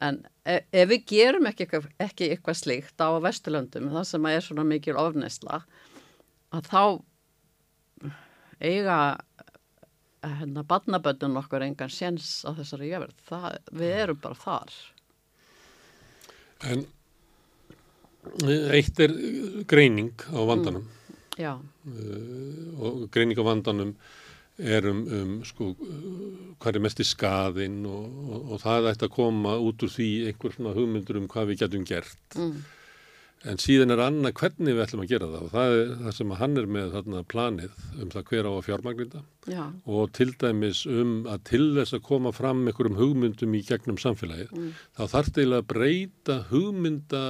en 0.05 0.20
e, 0.47 0.61
ef 0.73 0.89
við 0.93 1.05
gerum 1.11 1.49
ekki 1.51 1.66
eitthvað, 1.66 1.89
ekki 2.03 2.31
eitthvað 2.33 2.59
slíkt 2.61 3.03
á 3.03 3.09
Vesturlöndum 3.23 3.91
það 3.93 4.09
sem 4.11 4.29
er 4.31 4.45
svona 4.45 4.65
mikil 4.69 4.97
ofnesla 5.01 5.62
að 6.55 6.70
þá 6.70 6.83
eiga 8.59 8.99
hérna 10.23 10.65
badnaböndun 10.66 11.39
okkur 11.40 11.65
engan 11.66 11.93
séns 11.93 12.43
á 12.43 12.51
þessari 12.57 12.93
jöfnverð. 12.93 13.66
Við 13.73 13.99
erum 14.05 14.23
bara 14.23 14.39
þar. 14.39 14.78
en 16.66 16.86
eitt 18.74 18.99
er 19.01 19.12
greining 19.70 20.15
á 20.35 20.40
vandanum 20.43 20.86
Já, 21.39 21.55
uh, 21.55 22.81
og 22.82 23.05
greining 23.15 23.39
á 23.39 23.45
vandanum 23.47 23.93
er 24.59 24.89
um, 24.90 25.05
um 25.07 25.35
sko, 25.47 25.70
hvað 26.59 26.74
er 26.74 26.82
mest 26.82 26.99
í 26.99 27.07
skaðinn 27.07 27.85
og, 27.86 28.09
og, 28.27 28.40
og 28.57 28.62
það 28.65 28.89
ætti 28.90 29.07
að 29.07 29.15
koma 29.15 29.53
út 29.62 29.85
úr 29.86 29.93
því 29.95 30.09
einhver 30.32 30.57
svona 30.57 30.74
hugmyndur 30.74 31.20
um 31.20 31.28
hvað 31.31 31.53
við 31.53 31.61
getum 31.62 31.85
gert. 31.86 32.19
mm, 32.35 32.57
En 33.47 33.60
síðan 33.62 33.93
er 33.94 34.01
annað 34.02 34.32
hvernig 34.40 34.74
við 34.74 34.82
ætlum 34.82 35.02
að 35.05 35.10
gera 35.12 35.27
það 35.31 35.43
og 35.47 35.51
það 35.52 35.74
er 35.78 35.90
það 36.02 36.15
sem 36.16 36.32
hann 36.40 36.56
er 36.59 36.65
með 36.74 36.89
þarna 36.97 37.20
planið 37.31 37.77
um 38.02 38.09
það 38.10 38.24
hver 38.32 38.48
á 38.48 38.51
að 38.51 38.65
fjármagnita 38.66 39.20
já, 39.47 39.60
og 39.86 40.09
til 40.19 40.32
dæmis 40.43 40.81
um 40.90 41.12
að 41.31 41.44
til 41.52 41.66
þess 41.77 41.94
að 41.94 42.02
koma 42.09 42.32
fram 42.35 42.65
einhverjum 42.66 42.98
hugmyndum 42.98 43.55
í 43.55 43.60
gegnum 43.69 44.01
samfélagið 44.02 44.51
Mm. 44.59 44.73
þá 44.98 45.02
þarf 45.15 45.31
til 45.36 45.47
að 45.55 45.66
breyta 45.70 46.36
hugmynda 46.51 47.23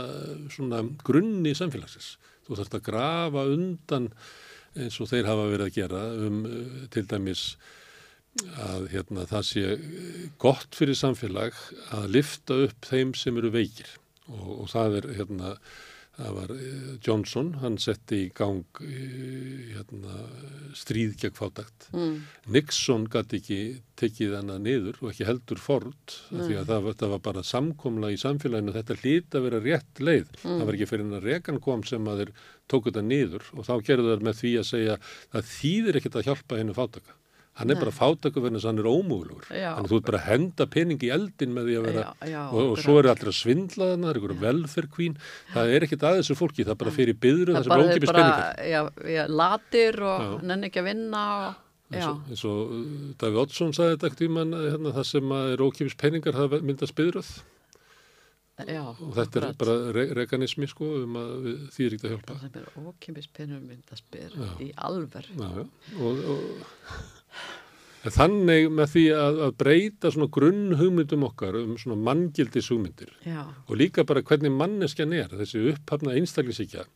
svona 0.55 0.81
grunni 1.05 1.53
samfélagsins. 1.59 2.15
Þú 2.49 2.57
þarf 2.57 2.79
að 2.79 2.87
grafa 2.89 3.45
undan 3.53 4.09
eins 4.79 4.97
og 5.03 5.11
þeir 5.13 5.29
hafa 5.29 5.45
verið 5.53 5.67
að 5.67 5.77
gera 5.77 6.03
um 6.25 6.41
uh, 6.49 6.87
til 6.95 7.05
dæmis 7.11 7.45
að 8.65 8.89
hérna, 8.93 9.27
það 9.29 9.45
sé 9.49 9.63
gott 10.39 10.77
fyrir 10.79 10.97
samfélag 10.97 11.57
að 11.93 12.09
lifta 12.17 12.55
upp 12.69 12.87
þeim 12.87 13.13
sem 13.19 13.37
eru 13.41 13.51
veikir 13.51 13.89
og, 14.31 14.63
og 14.63 14.67
það 14.73 14.99
er 15.03 15.09
hérna 15.19 15.55
það 16.19 16.33
var 16.35 16.51
eh, 16.55 16.87
Johnson, 17.07 17.53
hann 17.63 17.77
setti 17.79 18.17
í 18.27 18.31
gang 18.35 18.65
eh, 18.83 19.77
hérna, 19.77 20.17
stríð 20.75 21.15
gegn 21.23 21.37
fátakt. 21.39 21.89
mm, 21.95 22.17
Nixon 22.55 23.07
gæti 23.11 23.39
ekki 23.41 23.59
tekið 23.99 24.35
hana 24.39 24.57
niður 24.63 24.99
og 25.03 25.13
ekki 25.13 25.27
heldur 25.29 25.59
Ford 25.63 26.17
því 26.31 26.59
að 26.61 26.69
það, 26.73 26.83
var- 26.89 26.99
það 27.01 27.13
var 27.15 27.23
bara 27.29 27.43
samkomla 27.47 28.11
í 28.15 28.19
samfélaginu 28.21 28.71
og 28.75 28.79
þetta 28.81 28.99
hlýta 29.03 29.39
að 29.41 29.47
vera 29.49 29.63
rétt 29.65 30.03
leið. 30.03 30.29
Það 30.43 30.65
var 30.69 30.79
ekki 30.79 30.91
fyrir 30.93 31.05
hennar 31.07 31.27
rekan 31.27 31.61
kom 31.65 31.83
sem 31.87 32.11
að 32.11 32.23
þeir 32.25 32.33
tóku 32.69 32.91
þetta 32.93 33.07
niður 33.09 33.49
og 33.55 33.65
þá 33.67 33.75
gerðu 33.89 34.13
þeir 34.15 34.27
með 34.29 34.39
því 34.43 34.53
að 34.61 34.69
segja 34.75 34.99
það 35.33 35.49
þýðir 35.55 36.01
ekkert 36.03 36.19
að 36.23 36.29
hjálpa 36.31 36.61
hennu 36.63 36.77
fátaka. 36.79 37.18
Hann 37.59 37.73
er 37.73 37.77
Nei. 37.79 37.83
bara 37.83 37.95
fátakur 37.97 38.45
vegna 38.45 38.61
þess 38.61 38.69
að 38.69 38.73
hann 38.73 38.83
er 38.85 38.89
ómúlugur. 38.93 39.47
Já. 39.51 39.71
Þannig 39.75 39.89
að 39.89 39.93
þú 39.93 39.99
ert 39.99 40.09
bara 40.11 40.19
að 40.23 40.27
henda 40.31 40.67
pening 40.77 41.03
í 41.03 41.13
eldin 41.19 41.55
með 41.57 41.69
því 41.71 41.77
að 41.81 41.87
vera 41.89 42.03
Já, 42.07 42.29
já, 42.31 42.43
og, 42.49 42.61
og 42.73 42.83
svo 42.85 42.97
eru 43.01 43.11
allir 43.13 43.31
að 43.33 43.39
svindla 43.41 43.89
þarna, 43.93 44.07
það 44.07 44.11
er 44.13 44.21
einhverjum 44.21 44.43
velferðkvín. 44.47 45.17
Það 45.55 45.73
er 45.75 45.87
ekkert 45.89 46.07
að 46.09 46.19
þessu 46.21 46.39
fólki, 46.39 46.67
það 46.69 46.79
bara 46.85 46.95
fyrir 46.99 47.19
byðru 47.27 47.57
það 47.59 47.67
sem 47.67 47.75
er 47.79 48.07
peningar. 48.07 48.65
já, 48.71 48.81
já, 49.17 49.23
latir 49.43 50.01
og 50.07 50.23
Já. 50.29 50.31
nenni 50.53 50.71
ekki 50.71 50.83
að 50.85 50.89
vinna 50.93 51.25
og, 51.49 51.65
eins 51.89 52.45
og, 52.45 52.73
uh, 52.79 53.13
Daví 53.19 53.39
Oddsson 53.43 53.73
sagði 53.73 53.95
þetta 53.97 54.09
ekkert 54.11 54.23
tíman 54.23 54.51
hérna, 54.55 54.91
það 54.99 55.07
sem 55.09 55.31
er 55.39 55.63
ókipis 55.65 55.97
peningar 55.99 56.37
það 56.37 56.59
myndast 56.69 56.95
byðröð 56.99 57.31
já, 58.69 58.83
og 58.91 59.13
þetta 59.15 59.41
er 59.41 59.55
bara 59.61 59.77
re 59.95 60.05
reganismi 60.19 60.67
sko 60.69 60.89
um 61.05 61.17
að 61.21 61.31
við, 61.47 61.61
því 61.75 61.87
er 61.87 61.95
ekkert 61.97 62.09
að 62.09 62.15
hjálpa 62.17 62.39
það 62.43 62.59
er 62.61 62.91
ókipis 62.91 63.29
pinnum 63.39 63.63
myndaspyr 63.71 64.35
Já. 64.35 64.49
í 64.61 64.69
alver 64.89 65.29
já, 65.31 65.47
já. 65.63 65.65
Og, 66.03 66.21
og, 66.35 66.67
þannig 68.09 68.69
með 68.73 68.93
því 68.95 69.05
að, 69.19 69.41
að 69.47 69.57
breyta 69.61 70.13
svona 70.15 70.31
grunn 70.33 70.77
hugmyndum 70.79 71.27
okkar 71.29 71.59
um 71.61 71.75
svona 71.81 71.99
manngildis 72.09 72.71
hugmyndir 72.73 73.11
já, 73.27 73.43
og 73.45 73.75
líka 73.77 74.07
bara 74.09 74.23
hvernig 74.25 74.55
manneskjan 74.55 75.13
er 75.17 75.35
þessi 75.35 75.67
upphafna 75.73 76.15
einstaklisíkja 76.17 76.87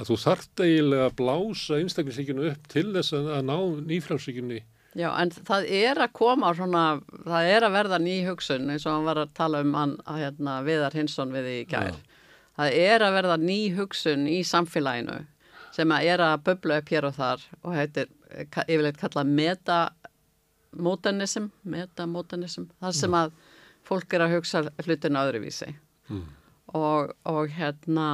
að 0.00 0.10
þú 0.10 0.18
þarft 0.24 0.64
eiginlega 0.64 1.08
að 1.08 1.16
blása 1.20 1.78
einstaklisíkjunu 1.80 2.50
upp 2.50 2.68
til 2.72 2.88
þess 2.96 3.16
að, 3.16 3.32
að 3.38 3.48
ná 3.48 3.56
nýfrálsíkjunni 3.92 4.62
já, 4.98 5.08
en 5.16 5.32
það 5.32 5.68
er 5.72 6.00
að 6.04 6.14
koma 6.16 6.52
svona, 6.56 6.86
það 7.24 7.50
er 7.54 7.66
að 7.66 7.76
verða 7.76 8.00
ný 8.02 8.16
hugsun 8.26 8.72
eins 8.72 8.86
og 8.86 8.96
hann 8.96 9.08
var 9.08 9.22
að 9.22 9.36
tala 9.36 9.62
um 9.64 9.76
hann 9.78 9.94
að 10.04 10.24
hérna, 10.26 10.56
Viðar 10.66 10.96
Hinsson 10.98 11.32
við 11.34 11.52
í 11.52 11.60
gær. 11.70 11.94
Það 12.58 12.80
er 12.82 13.04
að 13.06 13.14
verða 13.16 13.38
ný 13.40 13.60
hugsun 13.76 14.26
í 14.28 14.42
samfélaginu 14.44 15.22
sem 15.72 15.94
að 15.96 16.08
er 16.12 16.20
að 16.20 16.42
böbla 16.48 16.82
upp 16.82 16.90
hér 16.92 17.08
og 17.08 17.14
þar 17.16 17.46
og 17.62 17.76
heitir 17.78 18.10
yfirleitt 18.66 19.00
kallað 19.00 19.26
metamodernism 19.38 21.44
metamodernism, 21.62 22.64
það 22.80 22.92
sem 22.98 23.12
að 23.18 23.28
fólk 23.86 24.14
er 24.14 24.22
að 24.26 24.34
hugsa 24.36 24.58
hlutinu 24.84 25.18
öðruvísi. 25.22 25.70
Mm. 26.10 26.26
og, 26.74 27.12
og 27.28 27.44
hérna 27.54 28.06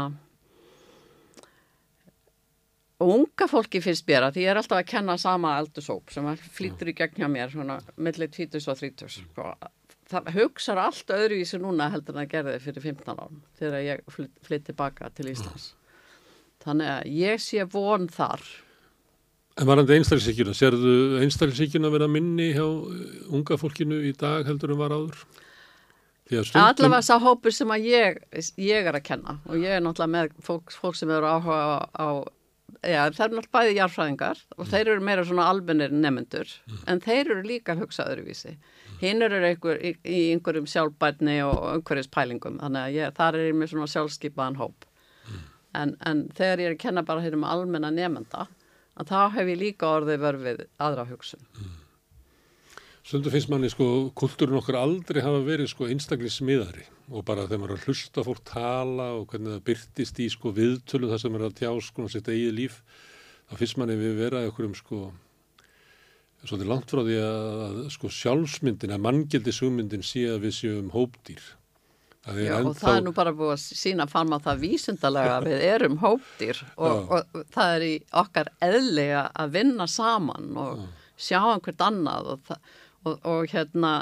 og 2.98 3.12
unga 3.14 3.46
fólki 3.50 3.80
finnst 3.82 4.06
mér 4.08 4.26
að 4.26 4.36
því 4.36 4.44
ég 4.44 4.52
er 4.52 4.60
alltaf 4.60 4.80
að 4.80 4.90
kenna 4.90 5.16
sama 5.20 5.54
aldursóp 5.58 6.12
sem 6.12 6.28
flýtur 6.58 6.90
í 6.90 6.96
gegn 6.98 7.22
hjá 7.22 7.28
mér 7.30 7.52
svona 7.52 7.78
millir 7.96 8.30
20 8.34 8.70
og 8.72 8.80
30 8.80 9.12
sko. 9.14 9.52
það 10.10 10.30
hugsar 10.34 10.80
allt 10.82 11.12
öðruvísi 11.14 11.60
núna 11.62 11.90
heldur 11.92 12.16
en 12.16 12.24
að 12.24 12.32
gerði 12.34 12.56
fyrir 12.64 12.86
15 12.90 13.12
árum 13.14 13.42
þegar 13.60 13.84
ég 13.86 14.02
flytt, 14.10 14.34
flytt 14.42 14.66
tilbaka 14.70 15.12
til 15.14 15.28
Íslands. 15.30 15.72
Þannig 16.64 16.90
að 16.96 17.12
ég 17.14 17.42
sé 17.42 17.66
von 17.70 18.08
þar 18.10 18.42
En 19.58 19.66
varandi 19.66 19.96
einstaklisíkjuna, 19.98 20.54
sérðu 20.54 21.18
einstaklisíkjuna 21.24 21.90
vera 21.90 22.06
minni 22.10 22.52
hjá 22.54 22.62
uh, 22.62 23.04
unga 23.34 23.58
fólkinu 23.58 23.98
í 24.06 24.14
dag 24.18 24.46
heldur 24.46 24.74
en 24.74 24.78
var 24.78 24.94
áður? 24.94 25.22
Stundum... 26.28 26.60
allavega 26.60 27.04
sá 27.06 27.14
hópur 27.22 27.54
sem 27.56 27.70
að 27.72 27.86
ég, 27.88 28.18
ég 28.60 28.86
er 28.86 28.98
að 28.98 29.06
kenna 29.06 29.38
og 29.48 29.62
ég 29.62 29.78
er 29.78 29.80
náttúrulega 29.80 30.12
með 30.12 30.34
fólk, 30.44 30.74
fólk 30.76 30.98
sem 30.98 31.08
eru 31.08 31.24
áhuga 31.24 31.56
á, 31.56 31.78
á 31.96 32.08
já, 32.84 33.00
það 33.00 33.06
er 33.08 33.14
náttúrulega 33.16 33.54
bæði 33.56 33.78
jarfræðingar 33.78 34.42
og 34.58 34.68
þeir 34.68 34.90
eru 34.92 35.06
meira 35.08 35.24
svona 35.24 35.46
almennir 35.48 35.94
nefnendur 35.94 36.52
en 36.84 37.00
þeir 37.00 37.32
eru 37.32 37.46
líka 37.46 37.72
að 37.74 37.86
hugsa 37.86 38.06
öðruvísi. 38.12 38.58
Hinn 39.00 39.24
eru 39.24 39.40
einhver, 39.40 39.80
í, 39.80 39.94
í 40.04 40.20
einhverjum 40.34 40.68
sjálfbærni 40.68 41.40
og 41.46 41.64
einhverjus 41.72 42.12
pælingum 42.12 42.60
þannig 42.60 42.84
að 42.84 43.00
ég, 43.00 43.16
þar 43.16 43.40
er 43.40 43.48
ég 43.48 43.58
með 43.58 43.72
svona 43.72 43.90
sjálfskipaðan 43.94 44.60
hóp. 44.60 44.86
En, 45.78 45.96
en 46.04 46.26
þegar 46.36 46.60
ég 46.60 46.70
er 46.70 46.76
að 46.76 46.82
kenna 46.84 47.06
bara 47.08 47.24
hér 47.24 47.38
um 47.38 47.48
almenna 47.48 47.90
nefnda 47.94 48.46
að 48.98 49.12
þá 49.12 49.20
hef 49.36 49.52
ég 49.52 49.60
líka 49.60 49.92
orðið 49.98 50.24
verfið 50.24 50.64
aðra 50.82 51.06
hugsun 51.08 51.44
Stundum 53.08 53.32
finnst 53.32 53.48
manni 53.48 53.70
sko, 53.72 53.84
kultúrin 54.18 54.58
okkar 54.58 54.76
aldrei 54.82 55.22
hafa 55.24 55.38
verið 55.46 55.70
sko 55.70 55.86
einstaklismiðari. 55.88 56.82
og 57.08 57.24
bara 57.24 57.46
þegar 57.46 57.62
maður 57.62 57.78
að 57.78 57.86
hlusta 57.86 58.24
fólk 58.26 58.42
tala 58.44 59.06
og 59.16 59.30
hvernig 59.30 59.54
það 59.54 59.62
byrtist 59.64 60.18
í 60.20 60.26
sko 60.28 60.52
viðtölu 60.52 61.08
þar 61.08 61.22
sem 61.22 61.38
er 61.38 61.44
að 61.46 61.54
tjá 61.56 61.70
sko 61.86 62.08
sitt 62.12 62.28
eigið 62.28 62.52
líf 62.58 62.82
þá 63.48 63.54
finnst 63.62 63.78
manni 63.80 63.96
við 63.96 64.18
vera 64.18 64.42
einhverjum 64.44 64.76
sko 64.76 64.98
svolítið 66.44 66.68
langt 66.68 66.92
frá 66.92 67.00
því 67.06 67.16
að, 67.22 67.80
sko 67.96 68.10
sjálfsmyndin 68.12 68.92
að 68.92 69.04
manngildi 69.06 69.54
sugmyndin 69.56 70.04
sé 70.04 70.26
að 70.28 70.44
við 70.44 70.54
séum 70.58 70.92
hópdýr 70.92 71.48
Það 72.28 72.40
Já, 72.44 72.54
og 72.60 72.74
það 72.76 72.96
er 72.98 73.04
nú 73.06 73.12
bara 73.16 73.32
búið 73.36 73.54
að 73.54 73.62
sína 73.80 74.06
fram 74.10 74.34
á 74.36 74.38
það 74.44 74.62
vísundalega 74.66 75.36
að 75.38 75.46
við 75.48 75.62
erum 75.68 75.98
hópdýr 76.02 76.62
og, 76.76 76.96
og, 76.98 77.34
og 77.38 77.46
það 77.54 77.74
er 77.76 77.84
í 77.86 77.92
okkar 78.22 78.50
eðlega 78.68 79.22
að 79.32 79.54
vinna 79.56 79.86
saman 79.88 80.50
og 80.60 80.82
Já. 80.82 80.88
sjá 81.28 81.38
einhvert 81.40 81.84
annað 81.88 82.32
og, 82.34 82.52
og 83.08 83.48
hérna 83.54 83.92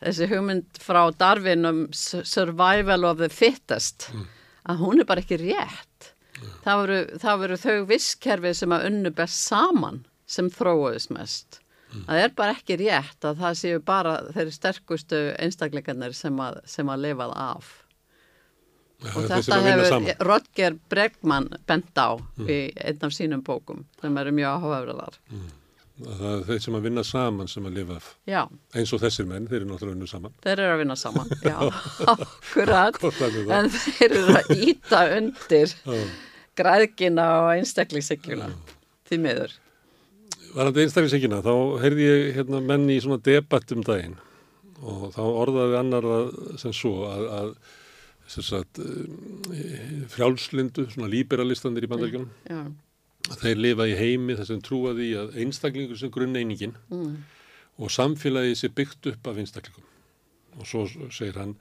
þessi 0.00 0.30
hugmynd 0.30 0.80
frá 0.82 1.02
Darwin 1.20 1.68
um 1.68 1.80
survival 1.92 3.08
of 3.08 3.20
the 3.20 3.28
fittest 3.28 4.08
mm. 4.14 4.26
að 4.72 4.84
hún 4.84 5.02
er 5.02 5.08
bara 5.10 5.24
ekki 5.24 5.40
rétt 5.42 6.12
mm. 6.38 6.52
það, 6.64 6.74
voru, 6.82 7.00
það 7.24 7.42
voru 7.44 7.62
þau 7.66 7.78
visskerfi 7.92 8.54
sem 8.56 8.74
að 8.74 8.88
unnu 8.92 9.14
best 9.18 9.44
saman 9.50 10.04
sem 10.28 10.50
þróuðis 10.52 11.08
mest. 11.14 11.60
Það 11.92 12.22
er 12.22 12.32
bara 12.36 12.56
ekki 12.56 12.78
rétt 12.82 13.28
að 13.28 13.42
það 13.42 13.58
séu 13.62 13.82
bara 13.84 14.14
þeirri 14.34 14.54
sterkustu 14.54 15.20
einstakleikarnir 15.38 16.16
sem 16.16 16.40
að, 16.44 16.60
sem 16.68 16.88
að 16.92 17.04
lifað 17.06 17.36
af 17.44 17.70
ja, 19.04 19.12
og 19.14 19.28
þetta 19.30 19.60
hefur 19.66 20.26
Rodger 20.28 20.76
Bregman 20.90 21.48
bent 21.68 22.00
á 22.00 22.18
mm. 22.18 22.50
í 22.50 22.58
einn 22.84 23.08
af 23.08 23.14
sínum 23.16 23.44
bókum 23.46 23.86
sem 24.02 24.20
eru 24.20 24.34
mjög 24.36 24.58
áhugaverðar 24.58 25.22
mm. 25.30 25.48
Það 25.98 26.28
er 26.30 26.42
þeir 26.46 26.60
sem 26.62 26.76
að 26.78 26.84
vinna 26.86 27.02
saman 27.02 27.48
sem 27.50 27.64
að 27.66 27.78
lifa 27.80 27.96
af. 27.98 28.08
Já. 28.30 28.42
Eins 28.78 28.92
og 28.94 29.00
þessir 29.02 29.26
menn, 29.26 29.48
þeir 29.50 29.56
eru 29.56 29.70
náttúrulega 29.72 29.88
að 29.90 29.96
vinna 29.96 30.10
saman. 30.12 30.34
Þeir 30.44 30.52
eru 30.54 30.68
að 30.70 30.82
vinna 30.82 30.96
saman, 31.00 31.32
já, 31.50 31.56
akkurat. 32.12 33.00
en 33.56 33.70
þeir 33.74 34.14
eru 34.20 34.36
að 34.38 34.52
íta 34.54 35.00
undir 35.16 35.74
græðkina 36.58 37.24
og 37.40 37.48
einstaklingssegjuna, 37.56 38.46
því 39.10 39.20
miður. 39.24 39.56
Varandi 40.54 40.84
einstaklingssegjuna, 40.84 41.42
þá 41.44 41.54
heyrði 41.82 42.08
ég 42.08 42.32
hérna, 42.38 42.62
menn 42.64 42.88
í 42.90 42.98
svona 43.04 43.20
debatt 43.24 43.74
um 43.74 43.84
daginn 43.86 44.16
og 44.78 45.08
þá 45.16 45.22
orðaði 45.26 45.78
annar 45.80 46.04
að, 46.06 46.28
sem 46.62 46.74
svo 46.76 47.08
að, 47.10 47.24
að 47.34 47.48
sagt, 48.28 48.78
eh, 48.78 50.04
frjálslindu, 50.12 50.84
svona 50.92 51.08
líberalistandir 51.10 51.88
í 51.88 51.90
bandaríkjunum. 51.90 52.30
Já 52.46 52.60
þeir 53.36 53.60
lifa 53.60 53.88
í 53.88 53.96
heimi 53.98 54.36
þess 54.38 54.54
að 54.54 54.64
trúa 54.64 54.94
því 54.96 55.10
að 55.20 55.36
einstaklingur 55.42 56.00
sem 56.00 56.12
grunneiningin 56.12 56.74
mm. 56.88 57.12
og 57.82 57.92
samfélagið 57.92 58.58
sé 58.60 58.72
byggt 58.72 59.10
upp 59.12 59.30
af 59.30 59.40
einstaklingum 59.42 59.86
og 60.58 60.66
svo 60.66 60.86
segir 61.14 61.38
hann 61.38 61.54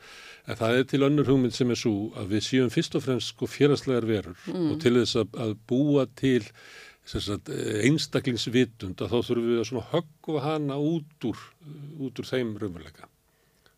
að 0.47 0.61
það 0.61 0.79
er 0.79 0.85
til 0.89 1.03
önnur 1.05 1.27
hugmynd 1.29 1.53
sem 1.53 1.71
er 1.73 1.79
svo 1.79 1.95
að 2.17 2.31
við 2.33 2.45
séum 2.47 2.71
fyrst 2.73 2.95
og 2.97 3.03
fremst 3.05 3.33
sko 3.33 3.49
fjáraslegar 3.51 4.07
verur 4.09 4.37
mm. 4.47 4.69
og 4.71 4.79
til 4.83 4.95
þess 4.97 5.19
að, 5.21 5.39
að 5.43 5.55
búa 5.69 6.07
til 6.17 6.41
sagt, 7.07 7.51
einstaklingsvitund 7.87 9.03
að 9.03 9.13
þá 9.13 9.17
þurfum 9.29 9.51
við 9.51 9.61
að 9.63 9.85
höggva 9.93 10.43
hana 10.43 10.79
út 10.81 11.27
úr, 11.29 11.45
út 12.03 12.19
úr 12.19 12.27
þeim 12.27 12.55
raunveruleika. 12.59 13.07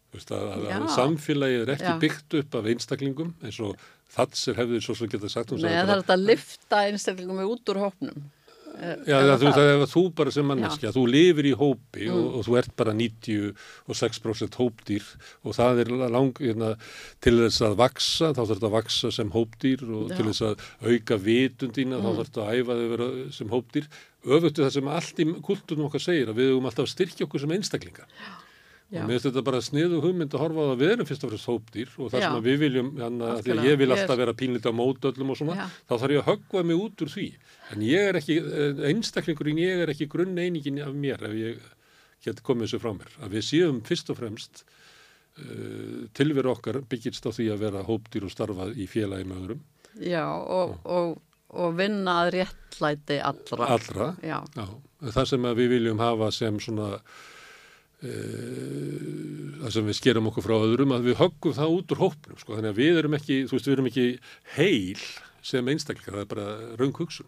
Að, 0.10 0.32
að, 0.34 0.64
að 0.74 0.88
samfélagið 0.96 1.64
er 1.64 1.72
ekki 1.76 1.86
Já. 1.86 1.98
byggt 2.02 2.36
upp 2.40 2.56
af 2.58 2.68
einstaklingum 2.72 3.34
eins 3.46 3.60
og 3.62 3.76
Thatser 4.10 4.58
hefði 4.58 4.80
svo 4.82 4.96
svo 4.98 5.06
getað 5.06 5.30
sagt 5.30 5.52
Nei, 5.54 5.68
það 5.70 5.76
er 5.84 5.92
þetta 5.92 6.16
að 6.16 6.24
lifta 6.26 6.80
einstaklingum 6.88 7.42
út 7.46 7.70
úr 7.70 7.80
hópnum. 7.84 8.16
eh, 8.18 8.39
Já, 8.80 9.16
það, 9.18 9.34
þú, 9.42 9.52
það 9.56 9.70
er 9.70 9.84
að 9.84 9.92
þú 9.94 10.04
bara 10.16 10.34
sem 10.34 10.48
manneskja, 10.48 10.92
þú 10.96 11.04
lifir 11.12 11.50
í 11.50 11.54
hópi 11.60 12.08
mm. 12.08 12.16
og, 12.16 12.28
og 12.40 12.46
þú 12.48 12.58
ert 12.62 12.74
bara 12.80 12.96
96% 12.96 14.60
hópdýr 14.62 15.08
og 15.44 15.58
það 15.58 15.84
er 15.84 15.94
lang, 16.16 16.40
hérna, 16.40 16.74
til 17.24 17.36
þess 17.42 17.66
að 17.68 17.80
vaksa, 17.84 18.32
þá 18.32 18.42
þarf 18.42 18.54
þetta 18.56 18.70
að 18.70 18.76
vaksa 18.78 19.14
sem 19.20 19.34
hópdýr 19.36 19.86
og 19.88 20.06
Já. 20.14 20.18
til 20.18 20.28
þess 20.30 20.46
að 20.50 20.68
auka 20.90 21.22
vitundína, 21.30 21.98
mm. 22.00 22.04
þá 22.04 22.10
þarf 22.12 22.30
þetta 22.32 22.46
að 22.46 22.60
æfa 22.60 22.78
þau 22.82 22.92
vera 22.96 23.10
sem 23.40 23.56
hópdýr. 23.56 23.90
Öfutu 24.30 24.66
það 24.66 24.76
sem 24.76 24.94
allt 24.98 25.24
í 25.24 25.32
kultunum 25.48 25.88
okkar 25.88 26.04
segir 26.04 26.32
að 26.32 26.42
við 26.42 26.54
höfum 26.54 26.70
alltaf 26.70 26.88
að 26.88 26.94
styrkja 26.96 27.28
okkur 27.28 27.46
sem 27.46 27.58
einstaklinga. 27.60 28.08
Já 28.20 28.38
Já. 28.90 29.04
og 29.04 29.10
mér 29.10 29.20
finnst 29.20 29.28
þetta 29.28 29.44
bara 29.46 29.62
sniðu 29.62 30.00
hugmynd 30.02 30.34
að 30.34 30.42
horfa 30.42 30.64
á 30.66 30.70
að 30.74 30.80
við 30.82 30.92
erum 30.96 31.08
fyrst 31.10 31.26
og 31.26 31.30
fremst 31.30 31.50
hópdýr 31.50 31.90
og 31.94 32.08
það 32.10 32.24
sem 32.26 32.38
við 32.48 32.56
viljum, 32.64 32.88
þannig 32.98 33.28
að 33.28 33.42
því 33.46 33.54
að 33.54 33.68
ég 33.68 33.76
vil 33.82 33.90
alltaf 33.94 34.18
vera 34.18 34.34
pínlítið 34.40 34.74
á 34.74 34.80
mótöllum 34.80 35.34
og 35.34 35.38
svona 35.38 35.58
Já. 35.60 35.66
þá 35.86 35.94
þarf 35.94 36.16
ég 36.16 36.22
að 36.24 36.30
höggva 36.32 36.64
mig 36.66 36.82
út 36.86 37.04
úr 37.06 37.12
því. 37.14 37.28
En 37.70 37.86
ég 37.86 38.10
er 38.10 38.18
ekki, 38.18 38.40
eh, 38.42 38.82
einstaklingurinn 38.90 39.62
ég 39.62 39.84
er 39.84 39.94
ekki 39.94 40.10
grunn 40.10 40.42
einingin 40.42 40.82
af 40.82 40.98
mér 40.98 41.22
ef 41.30 41.38
ég 41.38 41.70
get 42.26 42.42
komið 42.44 42.66
þessu 42.66 42.82
frá 42.82 42.92
mér. 42.98 43.14
Að 43.22 43.38
við 43.38 43.48
séum 43.52 43.80
fyrst 43.86 44.10
og 44.10 44.20
fremst 44.20 44.64
uh, 44.66 46.10
tilveru 46.18 46.54
okkar 46.56 46.82
byggist 46.90 47.30
á 47.30 47.32
því 47.32 47.50
að 47.54 47.66
vera 47.68 47.86
hópdýr 47.88 48.26
og 48.28 48.34
starfa 48.34 48.70
í 48.74 48.90
félagi 48.90 49.28
með 49.30 49.44
öðrum. 49.44 49.66
Já, 50.02 50.26
og, 50.34 50.80
og, 50.90 51.18
og 51.54 51.76
vinna 51.78 52.24
að 52.26 52.40
réttlæti 52.40 53.20
allra. 53.22 53.74
Allra, 53.78 54.14
Já. 54.26 54.40
það 55.00 55.30
sem 55.32 55.52
við 55.62 55.76
viljum 55.78 56.02
hafa 56.02 56.34
sem 56.36 56.60
svona 56.64 56.96
Eh, 58.00 59.60
það 59.60 59.74
sem 59.76 59.90
við 59.90 59.98
skerum 59.98 60.30
okkur 60.30 60.46
frá 60.46 60.56
öðrum 60.56 60.94
að 60.96 61.10
við 61.10 61.18
höggum 61.20 61.56
það 61.58 61.74
út 61.76 61.94
úr 61.94 62.02
hópnum 62.06 62.38
sko. 62.40 62.56
þannig 62.56 62.72
að 62.72 62.80
við 62.80 63.00
erum 63.02 63.18
ekki, 63.18 63.40
þú 63.50 63.58
veist, 63.58 63.68
við 63.68 63.76
erum 63.76 63.90
ekki 63.90 64.06
heil 64.56 65.02
sem 65.50 65.72
einstakleika, 65.74 66.14
það 66.14 66.22
er 66.24 66.30
bara 66.32 66.48
raung 66.80 66.96
hugsun 66.96 67.28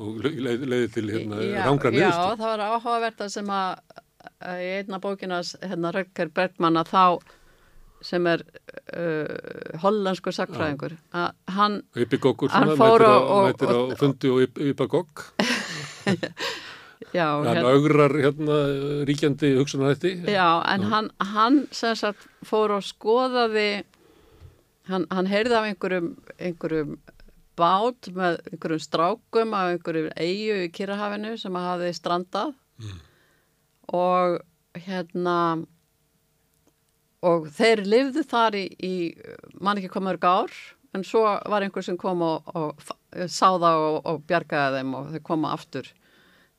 og 0.00 0.22
leiði 0.22 0.70
leið 0.70 0.86
til 0.96 1.04
hérna 1.10 1.38
rángra 1.66 1.92
niðurstu. 1.94 2.24
Já, 2.26 2.38
það 2.40 2.46
var 2.48 2.62
áhugavert 2.66 3.22
að 3.22 3.30
sem 3.36 3.52
að 3.54 3.68
í 4.40 4.70
einna 4.80 5.00
bókinas, 5.02 5.52
hérna 5.62 5.92
Rökker 5.94 6.32
Bergmann 6.34 6.80
að 6.80 6.90
þá 6.90 7.04
sem 8.10 8.26
er 8.30 8.42
uh, 8.96 9.78
hollanskur 9.82 10.34
sakfræðingur 10.34 10.96
að 11.12 11.34
hann, 11.52 11.82
hann 11.92 12.72
fór 12.80 13.04
og, 13.04 13.30
og, 13.36 13.50
og, 13.52 13.74
og 13.76 13.94
fundi 14.00 14.32
og 14.32 14.60
ypagokk 14.70 15.26
Já, 17.14 17.26
hann 17.40 17.48
hérna, 17.48 17.70
augrar 17.72 18.12
hérna 18.12 18.56
ríkjandi 19.08 19.54
hugsunarhætti. 19.56 20.12
Já, 20.28 20.60
en 20.74 20.84
hann, 20.92 21.10
hann 21.32 21.62
sem 21.72 21.96
sagt 21.96 22.26
fór 22.46 22.76
og 22.76 22.84
skoðaði 22.84 23.84
hann, 24.90 25.06
hann 25.10 25.30
heyrði 25.30 25.56
af 25.56 25.68
einhverjum 25.70 26.12
einhverjum 26.36 26.98
bát 27.60 28.10
með 28.16 28.40
einhverjum 28.52 28.82
strákum 28.84 29.56
af 29.56 29.74
einhverjum 29.74 30.12
eigu 30.16 30.64
í 30.66 30.72
Kirrahafinu 30.76 31.36
sem 31.40 31.56
hafiði 31.56 31.96
strandað. 31.96 32.56
Mm. 32.80 33.00
og 33.92 34.38
hérna 34.78 35.36
og 37.26 37.48
þeir 37.52 37.82
livðu 37.84 38.24
þar 38.24 38.56
í, 38.56 38.66
í 38.80 38.94
mann 39.60 39.80
ekki 39.80 39.90
komur 39.92 40.18
gár 40.20 40.54
en 40.96 41.04
svo 41.06 41.22
var 41.22 41.64
einhver 41.64 41.84
sem 41.84 41.98
kom 42.00 42.22
og, 42.24 42.46
og 42.54 42.78
sá 43.28 43.50
það 43.58 43.82
og, 43.84 43.98
og 44.06 44.22
bjargaði 44.30 44.80
þeim 44.80 44.94
og 44.96 45.10
þau 45.14 45.24
koma 45.26 45.52
aftur 45.56 45.90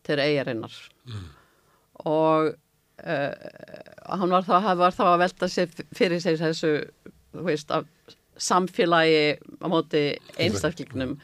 til 0.07 0.19
eigarinnar 0.21 0.73
mm. 1.05 1.25
og 2.09 2.51
uh, 2.51 4.15
hann 4.19 4.33
var 4.33 4.47
þá, 4.47 4.55
var 4.79 4.95
þá 4.95 5.03
að 5.09 5.19
velta 5.25 5.51
sér 5.51 5.75
fyrir 5.97 6.23
sig 6.23 6.39
þessu 6.41 6.73
veist, 7.31 7.71
samfélagi 8.41 9.37
á 9.61 9.67
móti 9.69 10.01
einstaklingnum. 10.39 11.19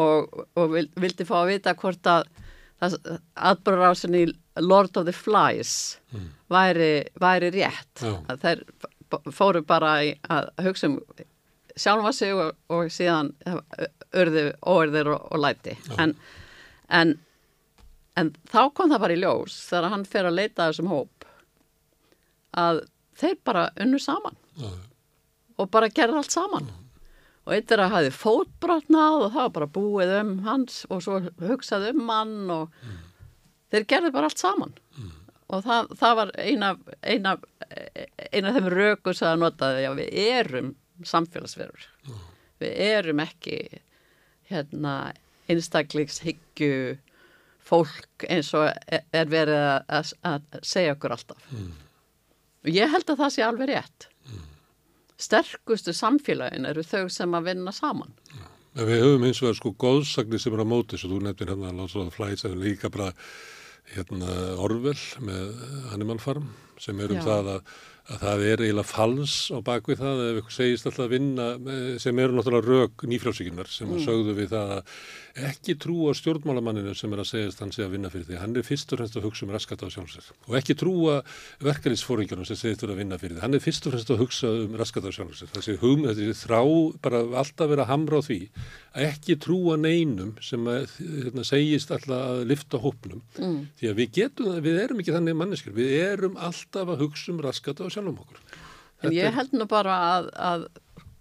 Og, 0.00 0.32
og 0.56 0.72
vildi 0.72 1.26
fá 1.28 1.36
að 1.42 1.52
vita 1.52 1.74
hvort 1.78 2.08
að 2.08 2.24
aðbúrarásin 2.82 4.16
í 4.18 4.24
Lord 4.60 4.96
of 4.98 5.06
the 5.06 5.14
Flies 5.14 6.00
mm. 6.12 6.26
væri, 6.50 6.90
væri 7.20 7.52
rétt. 7.54 8.02
Þeir 8.42 8.64
fóru 9.32 9.62
bara 9.66 9.98
að 10.02 10.50
hugsa 10.64 10.90
um 10.90 10.98
sjálfa 11.78 12.12
sig 12.14 12.34
og, 12.34 12.54
og 12.70 12.90
síðan 12.92 13.32
örðu 14.14 14.48
óerðir 14.62 15.10
og, 15.14 15.28
og 15.30 15.42
læti. 15.42 15.76
En, 15.98 16.14
en 16.88 17.16
En 18.20 18.30
þá 18.50 18.60
kom 18.74 18.92
það 18.92 19.02
bara 19.02 19.16
í 19.16 19.20
ljós 19.20 19.56
þegar 19.68 19.90
hann 19.94 20.06
fer 20.06 20.28
að 20.28 20.38
leita 20.38 20.68
þessum 20.68 20.90
hóp 20.92 21.26
að 22.54 22.84
þeir 23.18 23.38
bara 23.46 23.64
unnu 23.82 23.98
saman 24.02 24.36
Æ. 24.60 24.70
og 25.58 25.70
bara 25.74 25.90
gerði 25.90 26.20
allt 26.20 26.34
saman. 26.34 26.68
Æ. 26.70 26.84
Og 27.44 27.56
eitt 27.56 27.72
er 27.74 27.82
að 27.84 27.92
hafi 27.92 28.12
fótbrotnað 28.16 29.26
og 29.26 29.34
það 29.34 29.42
var 29.42 29.56
bara 29.58 29.72
búið 29.74 30.14
um 30.20 30.30
hans 30.46 30.84
og 30.88 31.02
svo 31.04 31.18
hugsaði 31.44 31.90
um 31.92 32.06
hann 32.08 32.36
og 32.54 32.70
mm. 32.72 33.02
þeir 33.74 33.88
gerði 33.90 34.12
bara 34.14 34.30
allt 34.30 34.40
saman. 34.40 34.72
Mm. 34.96 35.10
Og 35.52 35.66
það, 35.66 35.90
það 36.00 36.14
var 36.20 36.32
eina, 36.40 36.70
eina, 37.02 37.34
eina 38.32 38.54
þeim 38.54 38.70
rökus 38.72 39.20
að 39.26 39.42
notaði 39.42 39.84
að 39.90 40.00
við 40.00 40.22
erum 40.22 40.70
samfélagsverður. 41.04 41.84
Við 42.62 42.80
erum 42.86 43.20
ekki 43.20 43.58
hérna, 44.48 45.12
einstaklingshyggju 45.50 46.96
fólk 47.64 48.26
eins 48.28 48.52
og 48.56 48.68
er 48.90 49.30
verið 49.30 49.62
að, 49.88 50.12
að 50.26 50.58
segja 50.62 50.94
okkur 50.96 51.16
alltaf. 51.16 51.46
Mm. 51.54 51.70
Ég 52.74 52.92
held 52.92 53.12
að 53.12 53.22
það 53.22 53.32
sé 53.34 53.44
alveg 53.44 53.70
rétt. 53.72 54.08
Mm. 54.30 54.44
Sterkustu 55.24 55.94
samfélagin 55.96 56.68
eru 56.68 56.84
þau 56.84 57.06
sem 57.12 57.36
að 57.36 57.50
vinna 57.50 57.74
saman. 57.74 58.12
Ja. 58.34 58.50
Við 58.74 59.04
höfum 59.04 59.24
eins 59.28 59.38
og 59.38 59.48
það 59.48 59.58
sko 59.60 59.70
góðsagnir 59.78 60.40
sem 60.42 60.54
er 60.56 60.64
á 60.66 60.66
móti, 60.66 60.98
svo 60.98 61.12
þú 61.12 61.20
nefnir 61.22 61.52
hérna 61.52 61.70
að 61.70 61.82
láta 61.84 62.14
flæs 62.14 62.42
eða 62.42 62.58
líka 62.58 62.90
bara 62.90 63.12
hérna 63.94 64.38
Orvel 64.64 64.96
með 65.22 65.60
Hannimann 65.92 66.22
Farm 66.22 66.48
sem 66.82 67.00
er 67.00 67.14
um 67.14 67.20
Já. 67.20 67.26
það 67.26 67.50
að, 67.54 67.74
að 68.04 68.22
það 68.24 68.46
er 68.50 68.62
eiginlega 68.64 68.90
fals 68.90 69.36
á 69.54 69.58
bakvið 69.64 70.00
það 70.02 70.24
ef 70.28 70.40
ykkur 70.42 70.56
segist 70.58 70.88
alltaf 70.88 71.06
að 71.06 71.14
vinna 71.14 71.50
eh, 71.56 71.92
sem 72.02 72.24
eru 72.24 72.38
náttúrulega 72.38 72.70
rök 72.70 73.06
nýfrjálsíkunar 73.10 73.70
sem 73.72 73.90
mm. 73.90 74.02
sögðu 74.04 74.38
við 74.38 74.50
það 74.54 74.74
að 74.78 74.96
ekki 75.34 75.74
trúa 75.82 76.12
stjórnmálamanninu 76.14 76.92
sem 76.94 77.12
er 77.14 77.22
að 77.24 77.26
segja 77.26 77.54
hann 77.58 77.72
sé 77.74 77.82
að 77.82 77.96
vinna 77.96 78.10
fyrir 78.12 78.28
því. 78.28 78.36
Hann 78.38 78.54
er 78.54 78.66
fyrst 78.66 78.92
og 78.94 79.00
fremst 79.00 79.16
að 79.18 79.24
hugsa 79.26 79.46
um 79.46 79.54
raskat 79.54 79.82
á 79.82 79.88
sjálfsir 79.90 80.28
og 80.46 80.56
ekki 80.60 80.76
trúa 80.78 81.16
verkefnisfóringjunum 81.64 82.46
sem 82.46 82.58
segist 82.60 82.84
að 82.86 82.94
vinna 83.00 83.18
fyrir 83.18 83.34
því. 83.34 83.42
Hann 83.42 83.58
er 83.58 83.64
fyrst 83.64 83.88
og 83.88 83.96
fremst 83.96 84.12
að 84.14 84.22
hugsa 84.22 84.52
um 84.62 84.76
raskat 84.78 85.08
á 85.10 85.12
sjálfsir. 85.16 85.50
Þessi, 85.56 85.76
hum, 85.82 86.06
þessi 86.06 86.36
þrá 86.44 86.60
bara 87.02 87.22
alltaf 87.42 87.72
vera 87.72 87.88
hamra 87.90 88.22
á 88.22 88.26
því 88.28 88.38
að 88.94 89.08
ekki 89.08 89.38
trúa 89.42 89.76
neinum 89.80 90.36
sem 90.44 90.70
að, 90.70 90.86
hérna, 91.02 91.46
segist 91.48 91.90
alltaf 91.94 92.14
að 92.14 92.44
lifta 92.52 92.78
hópnum 92.84 93.24
mm. 93.34 93.58
því 93.80 93.90
að 93.90 94.00
við 94.02 94.14
getum, 94.20 94.52
við 94.62 94.80
erum 94.84 95.02
ekki 95.02 95.16
þannig 95.16 95.38
manneskir, 95.40 95.74
við 95.74 95.96
erum 96.04 96.38
alltaf 96.64 96.94
að 96.94 97.04
hugsa 97.04 97.32
um 97.32 97.40
raskat 97.44 97.80
á 97.80 97.86
sjálfum 97.86 98.18
okkur. 98.24 98.42
En 99.04 99.08
Þetta 99.10 99.14
ég 99.20 99.38
held 99.38 99.56
nú 99.56 99.68
bara 99.70 99.96
að, 100.16 100.28
að 100.34 100.66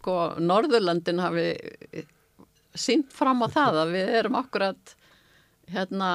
sko, 0.04 0.18
Norðurlandin 0.44 1.24
hafi 1.24 1.48
sínt 2.74 3.14
fram 3.14 3.44
á 3.46 3.48
það 3.54 3.80
að 3.84 3.96
við 3.96 4.14
erum 4.20 4.38
akkurat 4.40 4.96
hérna, 5.72 6.12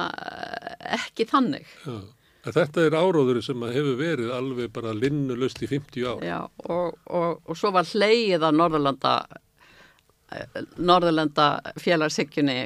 ekki 0.99 1.27
þannig. 1.29 1.67
Já. 1.85 1.99
Þetta 2.49 2.85
er 2.87 2.95
áróður 2.95 3.41
sem 3.43 3.63
hefur 3.67 3.97
verið 3.99 4.29
alveg 4.31 4.71
bara 4.73 4.93
linnulust 4.95 5.59
í 5.61 5.67
50 5.67 6.05
ár. 6.07 6.21
Já, 6.23 6.37
og, 6.71 6.95
og, 7.11 7.41
og 7.43 7.57
svo 7.59 7.73
var 7.75 7.87
hleyið 7.89 8.45
að 8.47 8.55
Norðurlanda, 8.55 9.13
Norðurlanda 10.79 11.47
félagssykjunni 11.83 12.57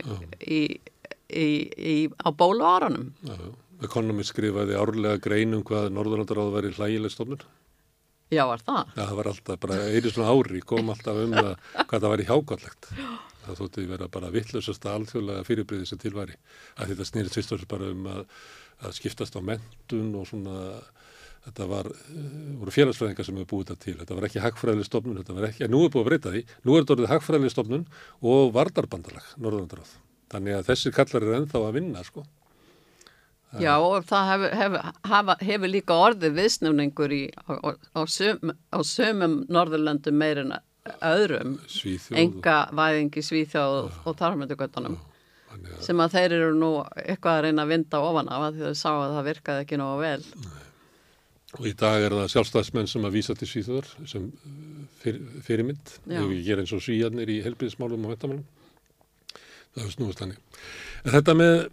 í, 0.45 0.61
í, 1.34 1.48
í, 1.73 1.95
á 2.22 2.30
Economist 3.88 4.34
skrifaði 4.34 4.80
árlega 4.80 5.22
greinum 5.23 5.65
hvað 5.68 5.91
Norðurlandaráð 5.95 6.55
væri 6.57 6.73
hlægileg 6.77 7.14
stofnun. 7.14 7.43
Já, 8.34 8.47
var 8.49 8.64
það? 8.65 8.95
Já, 8.95 9.03
það 9.03 9.18
var 9.19 9.30
alltaf 9.34 9.61
bara 9.61 9.84
einu 9.91 10.10
svona 10.10 10.34
ári, 10.34 10.64
kom 10.65 10.89
alltaf 10.89 11.19
um 11.22 11.38
það 11.38 11.53
hvað 11.76 11.99
það 11.99 12.14
væri 12.15 12.27
hjákvæmlegt. 12.31 12.91
Já 12.97 13.11
það 13.43 13.61
þótti 13.61 13.85
vera 13.89 14.10
bara 14.11 14.31
vittlausasta 14.34 14.91
alþjóðlega 14.97 15.45
fyrirbriði 15.47 15.88
sem 15.89 16.01
tilværi 16.01 16.35
að 16.77 16.93
þetta 16.93 17.07
snýrið 17.10 17.35
tvistur 17.35 17.65
bara 17.69 17.89
um 17.91 18.05
að, 18.11 18.22
að 18.84 18.95
skiptast 18.99 19.38
á 19.38 19.41
mentun 19.43 20.14
og 20.19 20.27
svona 20.30 20.60
þetta 21.43 21.68
var, 21.68 21.89
uh, 21.91 22.30
voru 22.61 22.73
félagsfræðingar 22.73 23.27
sem 23.27 23.39
hefur 23.41 23.49
búið 23.51 23.72
þetta 23.72 23.85
til, 23.85 23.95
þetta 23.99 24.18
var 24.19 24.27
ekki 24.30 24.43
hagfræðileg 24.45 24.88
stofnun 24.88 25.19
þetta 25.19 25.35
var 25.39 25.49
ekki, 25.49 25.65
en 25.65 25.73
nú 25.76 25.81
er 25.84 25.91
búið 25.91 26.05
að 26.05 26.10
breyta 26.11 26.34
því 26.35 26.43
nú 26.64 26.76
er 26.76 26.85
þetta 26.85 26.95
orðið 26.95 27.11
hagfræðileg 27.11 27.55
stofnun 27.55 27.84
og 28.31 28.53
vardarbandalag 28.55 29.34
Norðandaráð, 29.43 29.91
þannig 30.31 30.60
að 30.60 30.72
þessi 30.72 30.93
kallar 30.95 31.27
er 31.27 31.38
ennþá 31.41 31.65
að 31.68 31.76
vinna 31.81 32.05
sko 32.07 32.23
Já 33.62 33.74
og 33.78 34.06
það 34.10 34.30
hefur 34.32 34.54
hef, 34.58 35.32
hef, 35.46 35.66
líka 35.70 35.98
orðið 36.08 36.38
viðsnöfningur 36.40 37.14
í, 37.14 37.24
á, 37.38 37.52
á, 37.54 37.70
á, 37.94 38.02
söm, 38.10 38.54
á 38.74 38.80
sömum 38.88 39.44
Norðurlöndum 39.54 40.18
meirinn 40.18 40.56
öðrum. 41.04 41.58
Enga 42.18 42.58
væðingi 42.74 43.24
Svíþjóð 43.24 43.78
og, 43.84 44.00
og 44.08 44.18
þarfmyndugötunum 44.20 44.98
sem 45.86 46.00
að 46.02 46.16
þeir 46.16 46.34
eru 46.40 46.56
nú 46.58 46.72
eitthvað 46.98 47.38
að 47.38 47.44
reyna 47.46 47.64
að 47.64 47.72
vinda 47.76 48.00
ofan 48.02 48.32
af 48.34 48.48
því 48.56 48.66
þau 48.66 48.80
sá 48.80 48.90
að 48.92 49.14
það 49.14 49.28
virkaði 49.30 49.66
ekki 49.66 49.80
nógu 49.80 50.00
vel. 50.02 50.24
Nei. 50.42 50.64
og 51.54 51.68
í 51.70 51.74
dag 51.78 52.08
er 52.08 52.16
það 52.18 52.32
sjálfstæðismenn 52.34 52.90
sem 52.90 53.06
að 53.06 53.16
vísa 53.20 53.36
til 53.38 53.50
Svíþjóðar 53.52 53.92
sem 54.10 54.26
uh, 54.34 54.82
fyr, 55.04 55.22
fyrirmynd. 55.46 55.94
Þau 56.10 56.34
ger 56.48 56.64
eins 56.64 56.74
og 56.74 56.82
svíjarnir 56.82 57.30
í 57.30 57.38
helbriðismálum 57.46 58.10
og 58.10 58.16
vettamálum 58.16 58.44
það 59.74 59.86
er 59.86 59.94
snúist 59.96 60.22
hannig 60.22 60.42
en 61.04 61.16
þetta 61.16 61.36
með 61.38 61.64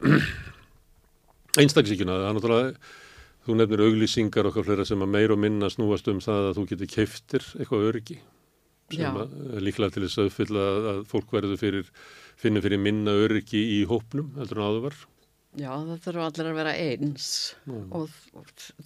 einstaklisíkjuna, 1.58 2.18
það 2.20 2.28
er 2.28 2.36
náttúrulega 2.36 2.74
þú 3.46 3.56
nefnir 3.56 3.84
auglýsingar 3.86 4.50
okkar 4.50 4.66
flera 4.66 4.84
sem 4.86 5.00
að 5.02 5.14
meir 5.14 5.32
og 5.34 5.40
minna 5.42 5.70
snúast 5.72 6.10
um 6.12 6.20
það 6.22 6.50
að 6.50 6.58
þú 6.58 6.66
getur 6.74 6.92
keiftir 6.94 7.46
eitthvað 7.58 7.88
öryggi 7.90 8.18
sem 8.90 9.18
líklega 9.62 9.94
til 9.94 10.04
þess 10.06 10.18
að 10.18 10.28
uppfylla 10.30 10.66
að 10.90 11.00
fólk 11.10 11.32
verður 11.34 11.60
fyrir, 11.60 11.90
finnir 12.40 12.64
fyrir 12.64 12.82
minna 12.82 13.14
öryggi 13.14 13.60
í 13.78 13.80
hópnum, 13.86 14.32
heldur 14.38 14.58
en 14.60 14.66
áður 14.66 14.84
var. 14.88 14.98
Já, 15.58 15.70
það 15.74 16.02
þurfa 16.04 16.26
allir 16.28 16.48
að 16.50 16.58
vera 16.60 16.74
eins 16.78 17.28
Já. 17.66 17.78
og, 17.98 18.10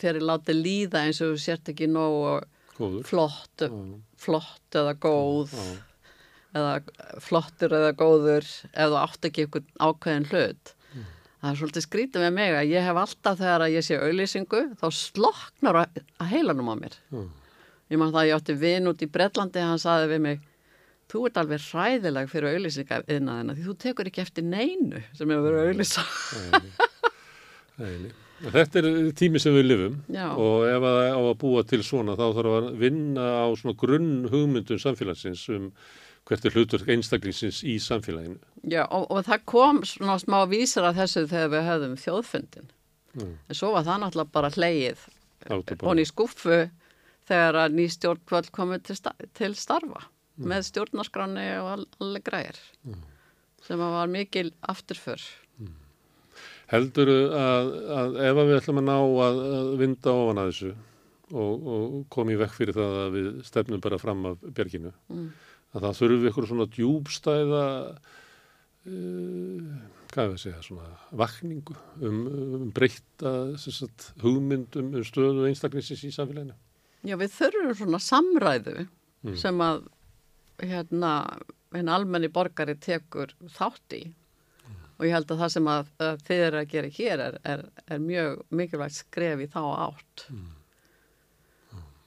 þeir 0.01 0.11
eru 0.15 0.29
látið 0.31 0.61
líða 0.61 1.03
eins 1.05 1.21
og 1.25 1.35
sért 1.41 1.73
ekki 1.75 1.89
nóg 1.93 2.47
flott, 3.05 3.67
flott 4.21 4.79
eða 4.81 4.95
góð 5.01 5.53
Já. 5.53 5.67
eða 6.61 6.73
flottur 7.25 7.77
eða 7.81 7.93
góður 8.01 8.49
eða 8.73 9.05
átt 9.05 9.29
ekki 9.29 9.45
einhvern 9.45 9.69
ákveðin 9.77 10.29
hlut. 10.33 10.74
Það 11.45 11.51
er 11.53 11.57
svolítið 11.61 11.85
skrítið 11.85 12.23
með 12.25 12.37
mig 12.39 12.55
að 12.57 12.71
ég 12.73 12.87
hef 12.89 12.99
alltaf 13.05 13.35
þegar 13.37 13.63
að 13.67 13.75
ég 13.75 13.85
sé 13.85 13.99
auðlýsingu 14.01 14.61
þá 14.81 14.85
sloknar 14.97 15.81
að 15.85 16.31
heilanum 16.31 16.71
á 16.73 16.75
mér. 16.81 16.95
Já 17.13 17.25
Ég 17.93 18.01
man 18.01 18.11
það 18.15 18.23
að 18.23 18.29
ég 18.31 18.39
átti 18.39 18.55
vinn 18.59 18.89
út 18.91 19.03
í 19.05 19.09
Breitlandi 19.13 19.61
hann 19.63 19.81
saði 19.83 20.09
við 20.15 20.21
mig 20.25 20.45
þú 21.13 21.27
ert 21.29 21.41
alveg 21.43 21.65
hræðileg 21.69 22.31
fyrir 22.33 22.55
auðlýsinga 22.57 23.01
yðnaðina 23.13 23.57
því 23.59 23.67
þú 23.69 23.75
tekur 23.85 24.09
ekki 24.11 24.23
eftir 24.25 24.47
neinu 24.49 25.03
sem 25.15 25.31
hefur 25.35 25.45
verið 25.51 25.69
auðlýsa 25.69 26.05
Þetta 28.45 28.81
er 28.81 28.89
tími 29.17 29.41
sem 29.41 29.55
við 29.55 29.69
lifum 29.69 29.95
Já. 30.13 30.27
og 30.33 30.65
ef 30.67 30.83
það 30.83 30.99
á 31.15 31.21
að 31.21 31.37
búa 31.45 31.63
til 31.69 31.83
svona 31.87 32.17
þá 32.19 32.25
þarf 32.39 32.57
að 32.59 32.67
vinna 32.81 33.29
á 33.45 33.47
svona 33.57 33.77
grunn 33.79 34.11
hugmyndun 34.33 34.83
samfélagsins 34.83 35.45
um 35.55 35.69
hvert 36.29 36.47
er 36.47 36.57
hlutur 36.57 36.87
einstaklingsins 36.89 37.63
í 37.67 37.77
samfélaginu 37.83 38.41
Já 38.71 38.85
og, 38.87 39.11
og 39.11 39.27
það 39.27 39.45
kom 39.51 39.83
svona 39.89 40.17
smá 40.23 40.41
vísar 40.49 40.89
af 40.89 40.97
þessu 41.01 41.27
þegar 41.29 41.53
við 41.53 41.69
höfðum 41.69 41.99
þjóðfundin 42.05 42.73
mm. 43.19 43.37
en 43.49 43.59
svo 43.59 43.75
var 43.75 43.87
það 43.89 44.03
náttúrulega 44.05 44.37
bara 44.39 44.55
hleið 44.55 45.07
og 45.85 46.01
í 46.01 46.09
skuffu 46.09 46.65
þegar 47.29 47.61
að 47.65 47.79
ný 47.79 47.87
stjórnkvöld 47.93 48.51
komið 48.55 48.85
til, 48.89 48.99
sta 48.99 49.15
til 49.37 49.53
starfa 49.59 50.05
mm. 50.05 50.49
með 50.51 50.67
stjórnarskráni 50.71 51.47
og 51.61 51.71
all, 51.75 51.87
allir 52.01 52.25
græðir 52.27 52.61
mm. 52.85 53.01
sem 53.65 53.81
var 53.81 54.11
mikil 54.13 54.51
afturför. 54.61 55.23
Mm. 55.61 55.77
Heldur 56.73 57.13
að, 57.13 57.71
að 57.99 58.19
ef 58.29 58.41
við 58.41 58.59
ætlum 58.59 58.83
að 58.83 58.91
ná 58.91 58.97
að, 58.99 59.41
að 59.61 59.73
vinda 59.81 60.17
ofan 60.25 60.43
að 60.43 60.53
þessu 60.53 60.75
og, 61.35 61.69
og 61.75 61.99
komi 62.13 62.37
vekk 62.39 62.55
fyrir 62.59 62.77
það 62.77 63.01
að 63.01 63.19
við 63.19 63.31
stefnum 63.49 63.83
bara 63.85 64.01
fram 64.01 64.25
af 64.29 64.49
berginu, 64.57 64.93
mm. 65.13 65.29
Að 65.75 65.89
það 65.89 66.15
við 66.15 66.29
eitthvað 66.29 66.51
svona 66.53 66.71
djúbstæða 66.75 67.65
uh, 68.87 69.75
hvað 70.15 70.25
er 70.25 70.31
það 70.31 70.37
að 70.37 70.43
segja, 70.43 70.63
svona 70.63 70.89
vakningu 71.19 71.77
um, 72.07 72.19
um 72.59 72.67
breyta 72.75 73.33
sagt, 73.61 74.13
hugmyndum 74.23 74.93
um 74.95 75.07
stöðu 75.07 75.49
einstaklingsins 75.49 76.05
í 76.07 76.13
samfélaginu. 76.15 76.55
Já, 77.05 77.17
við 77.21 77.35
þurfum 77.35 77.79
svona 77.81 78.01
samræðu 78.01 78.77
mm. 78.85 79.37
sem 79.41 79.63
að 79.65 79.83
hérna, 80.63 81.15
einn 81.75 81.91
almenni 81.93 82.31
borgari 82.33 82.77
tekur 82.81 83.35
þátt 83.57 83.97
í 83.99 84.03
mm. 84.07 84.77
og 84.97 85.07
ég 85.09 85.17
held 85.17 85.35
að 85.35 85.43
það 85.43 85.55
sem 85.57 85.71
að, 85.75 85.91
að 86.07 86.27
þið 86.29 86.45
eru 86.49 86.61
að 86.61 86.71
gera 86.77 86.93
hér 86.99 87.25
er, 87.27 87.41
er, 87.55 87.65
er 87.89 88.05
mjög 88.05 88.45
mikilvægt 88.55 89.01
skref 89.01 89.43
í 89.43 89.51
þá 89.51 89.63
átt. 89.89 90.29
Mm. 90.31 90.53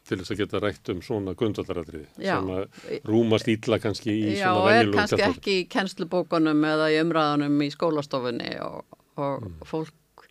Til 0.07 0.19
þess 0.21 0.33
að 0.33 0.41
geta 0.41 0.61
rætt 0.63 0.91
um 0.93 0.99
svona 1.03 1.33
grundvallaradriði 1.37 2.05
sem 2.15 2.49
að 2.55 3.01
rúmast 3.07 3.49
ítla 3.51 3.79
kannski 3.83 4.13
í 4.13 4.33
Já, 4.37 4.53
svona 4.53 4.61
kjálfari. 4.63 4.77
Já, 4.77 4.81
er 4.81 4.91
kannski 4.95 5.25
ekki 5.27 5.55
í 5.59 5.65
kennslubókunum 5.73 6.67
eða 6.69 6.89
í 6.93 6.99
umræðanum 7.03 7.63
í 7.65 7.69
skólastofunni 7.73 8.53
og, 8.63 8.99
og 9.19 9.43
mm. 9.43 9.57
fólk 9.67 10.27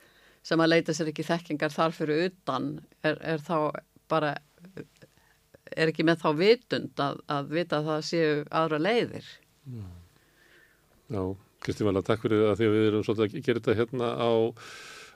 sem 0.47 0.62
að 0.62 0.73
leita 0.73 0.94
sér 0.97 1.11
ekki 1.12 1.27
þekkingar 1.27 1.74
þar 1.74 1.97
fyrir 1.97 2.28
utan 2.31 2.70
er, 3.05 3.19
er 3.20 3.43
þá 3.43 3.57
bara 4.09 4.36
er 5.77 5.90
ekki 5.90 6.07
með 6.07 6.23
þá 6.23 6.28
vitund 6.39 7.03
að, 7.03 7.20
að 7.32 7.51
vita 7.53 7.81
að 7.81 7.90
það 7.90 8.05
séu 8.11 8.35
aðra 8.62 8.82
leiðir. 8.82 9.32
Já, 9.66 9.86
Já 11.12 11.23
Kristi 11.66 11.86
Vala, 11.86 12.03
takk 12.05 12.23
fyrir 12.23 12.44
að 12.51 12.61
því 12.61 12.69
að 12.69 12.77
við 12.77 12.85
erum 12.90 13.05
svolítið 13.07 13.24
að 13.27 13.47
gera 13.48 13.62
þetta 13.62 13.77
hérna 13.81 14.11
á 14.23 14.31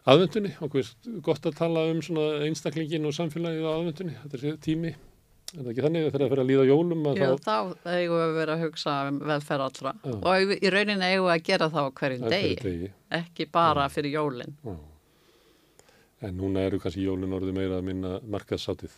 aðvendunni 0.09 0.53
og 0.65 0.77
gott 1.25 1.47
að 1.47 1.57
tala 1.59 1.85
um 1.91 2.01
einstaklingin 2.47 3.09
og 3.09 3.17
samfélagið 3.17 3.67
á 3.69 3.73
aðvendunni. 3.75 4.17
Þetta 4.23 4.41
er 4.41 4.61
tími, 4.65 4.93
það 5.51 5.73
ekki 5.73 5.85
þannig 5.87 6.07
þegar 6.07 6.25
það 6.25 6.33
fyrir 6.33 6.45
að 6.45 6.51
líða 6.53 6.69
jólum? 6.71 7.03
Að 7.11 7.21
Já, 7.21 7.29
þá, 7.45 7.59
þá 7.83 7.91
eigum 7.97 8.17
við 8.17 8.25
að 8.25 8.39
vera 8.39 8.57
að 8.57 8.65
hugsa 8.65 8.97
um 9.11 9.21
velferð 9.33 9.67
allra 9.67 9.95
Já. 10.01 10.15
og 10.17 10.55
í 10.57 10.73
rauninni 10.77 11.11
eigum 11.11 11.29
við 11.29 11.35
að 11.35 11.45
gera 11.51 11.71
það 11.75 11.91
á 11.91 11.97
hverjum 12.01 12.33
degi, 12.33 12.57
degi, 12.63 12.95
ekki 13.21 13.51
bara 13.53 13.87
Já. 13.87 13.95
fyrir 13.99 14.17
jólinn. 14.17 14.57
En 16.21 16.35
núna 16.37 16.67
eru 16.69 16.81
kannski 16.81 17.05
jólinn 17.07 17.33
orðið 17.33 17.57
meira 17.57 17.79
að 17.81 17.87
minna 17.87 18.19
markaðsátið. 18.29 18.93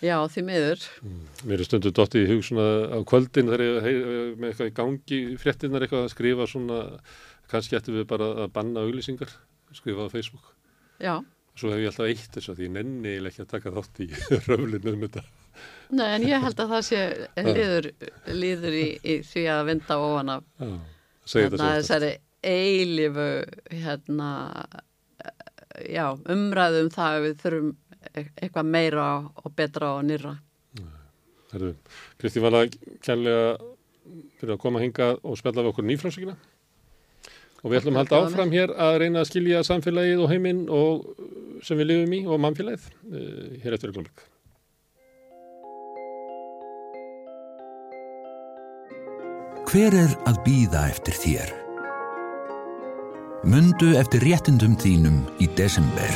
Já, 0.00 0.16
því 0.32 0.42
miður. 0.46 0.84
Mm. 1.04 1.24
Mér 1.50 1.60
er 1.60 1.68
stundu 1.68 1.90
dotti 1.92 2.22
í 2.22 2.28
hug 2.30 2.40
svona 2.46 2.66
á 2.88 2.98
kvöldin 3.04 3.50
þegar 3.50 3.64
ég 3.66 3.80
hei, 3.84 3.96
með 4.32 4.46
eitthvað 4.48 4.70
í 4.70 4.74
gangi 4.78 5.18
fréttinnar 5.42 5.84
eitthvað 5.84 6.06
að 6.06 6.12
skrifa 6.14 6.46
svona, 6.48 6.78
kannski 7.52 7.76
ættum 7.76 7.98
við 7.98 8.06
bara 8.08 8.30
að 8.46 8.54
banna 8.54 8.86
auglýsingar, 8.86 9.34
skrifa 9.76 10.06
á 10.06 10.12
Facebook. 10.12 10.50
Já. 11.00 11.14
Svo 11.58 11.72
hef 11.72 11.82
ég 11.82 11.90
alltaf 11.90 12.08
eitt 12.08 12.36
þess 12.36 12.52
að 12.52 12.62
ég 12.64 12.72
nenni 12.74 13.16
ekki 13.28 13.44
að 13.44 13.50
taka 13.54 13.72
þátt 13.74 14.02
í 14.04 14.08
röflinu 14.48 14.94
um 14.94 15.04
þetta. 15.06 15.24
Nei, 15.90 16.06
en 16.14 16.26
ég 16.28 16.44
held 16.44 16.62
að 16.62 16.74
það 16.74 16.84
sé 16.86 17.00
liður, 17.50 17.90
liður 18.32 18.76
í, 18.78 18.86
í 19.02 19.16
því 19.26 19.46
að 19.54 19.62
vinda 19.70 19.98
ofan 20.00 20.34
af 20.36 20.44
hérna, 21.34 21.72
þessari 21.80 22.12
eilifu 22.40 23.26
hérna, 23.74 24.30
já, 25.84 26.06
umræðum 26.32 26.92
það 26.94 27.16
að 27.18 27.26
við 27.26 27.34
þurfum 27.42 27.74
e- 28.14 28.28
eitthvað 28.40 28.70
meira 28.70 29.08
og 29.42 29.52
betra 29.58 29.96
og 29.98 30.06
nýra. 30.08 30.36
Kristi 31.50 32.40
var 32.40 32.54
að 32.54 32.76
kjærlega 33.02 33.58
fyrir 34.38 34.54
að 34.54 34.60
koma 34.62 34.80
hinga 34.82 35.10
og 35.26 35.38
spjalla 35.38 35.64
við 35.64 35.72
okkur 35.72 35.86
nýfrásvíkina 35.88 36.36
og 37.60 37.70
við 37.70 37.80
ætlum 37.80 37.98
að 37.98 38.04
halda 38.04 38.24
áfram 38.26 38.52
hér 38.54 38.74
að 38.88 38.98
reyna 39.04 39.22
að 39.22 39.30
skilja 39.30 39.62
samfélagið 39.66 40.24
og 40.24 40.32
heiminn 40.32 40.66
og 40.72 41.08
sem 41.64 41.80
við 41.80 41.90
lifum 41.92 42.14
í 42.16 42.20
og 42.26 42.42
mannfélagið 42.42 42.90
uh, 43.12 43.56
hér 43.64 43.76
eftir 43.76 43.94
ykkur 43.94 44.28
Hver 49.70 49.94
er 49.94 50.14
að 50.26 50.38
býða 50.42 50.80
eftir 50.90 51.14
þér? 51.14 51.52
Mundu 53.46 53.92
eftir 54.00 54.24
réttindum 54.26 54.74
þínum 54.74 55.22
í 55.38 55.46
desember. 55.54 56.10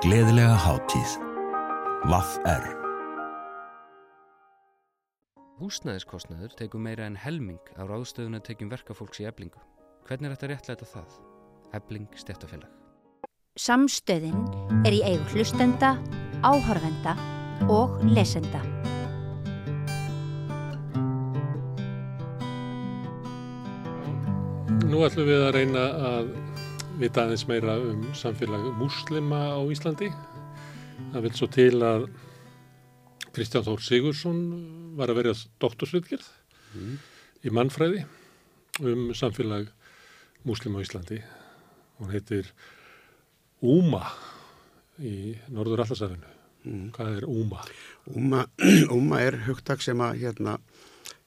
Gleðilega 0.00 0.56
hátíð. 0.64 1.16
Vaff 2.08 2.38
er. 2.48 2.79
Húsnæðiskostnaður 5.60 6.54
tekur 6.56 6.80
meira 6.80 7.04
en 7.04 7.18
helming 7.20 7.60
á 7.76 7.84
ráðstöðuna 7.84 8.38
tekjum 8.40 8.70
verkafólks 8.72 9.18
í 9.20 9.26
eblingu. 9.28 9.60
Hvernig 10.08 10.30
er 10.30 10.32
þetta 10.32 10.48
réttlæta 10.48 10.86
það? 10.88 11.18
Ebling 11.76 12.06
stjættafélag. 12.16 12.70
Samstöðin 13.60 14.38
er 14.88 14.96
í 14.96 15.02
eigu 15.04 15.26
hlustenda, 15.34 15.90
áhorfenda 16.40 17.12
og 17.68 18.00
lesenda. 18.08 18.62
Nú 24.88 25.04
ætlum 25.04 25.28
við 25.28 25.44
að 25.44 25.54
reyna 25.58 25.86
að 26.14 26.34
vita 27.04 27.26
aðeins 27.26 27.44
meira 27.52 27.76
um 27.84 28.08
samfélag 28.16 28.64
múslima 28.80 29.44
á 29.52 29.60
Íslandi. 29.68 30.08
Það 31.12 31.28
vil 31.28 31.36
svo 31.36 31.52
til 31.52 31.74
að 31.84 32.08
Kristján 33.36 33.68
Þór 33.68 33.84
Sigursson 33.84 34.40
var 34.98 35.12
að 35.12 35.20
verja 35.20 35.36
doktorsvitgerð 35.62 36.26
mm. 36.74 36.96
í 37.46 37.54
mannfræði 37.54 38.04
um 38.80 39.10
samfélag 39.16 39.70
múslima 40.46 40.80
á 40.80 40.84
Íslandi. 40.84 41.20
Hún 42.00 42.12
heitir 42.14 42.48
Úma 43.60 44.06
í 44.96 45.34
Norður 45.52 45.84
Allarsafinu. 45.84 46.28
Mm. 46.64 46.86
Hvað 46.96 47.18
er 47.18 47.26
Úma? 47.28 47.64
Úma, 48.08 48.44
Úma 48.96 49.20
er 49.24 49.36
hugtak 49.46 49.84
sem 49.84 50.00
að 50.04 50.22
hérna 50.24 50.58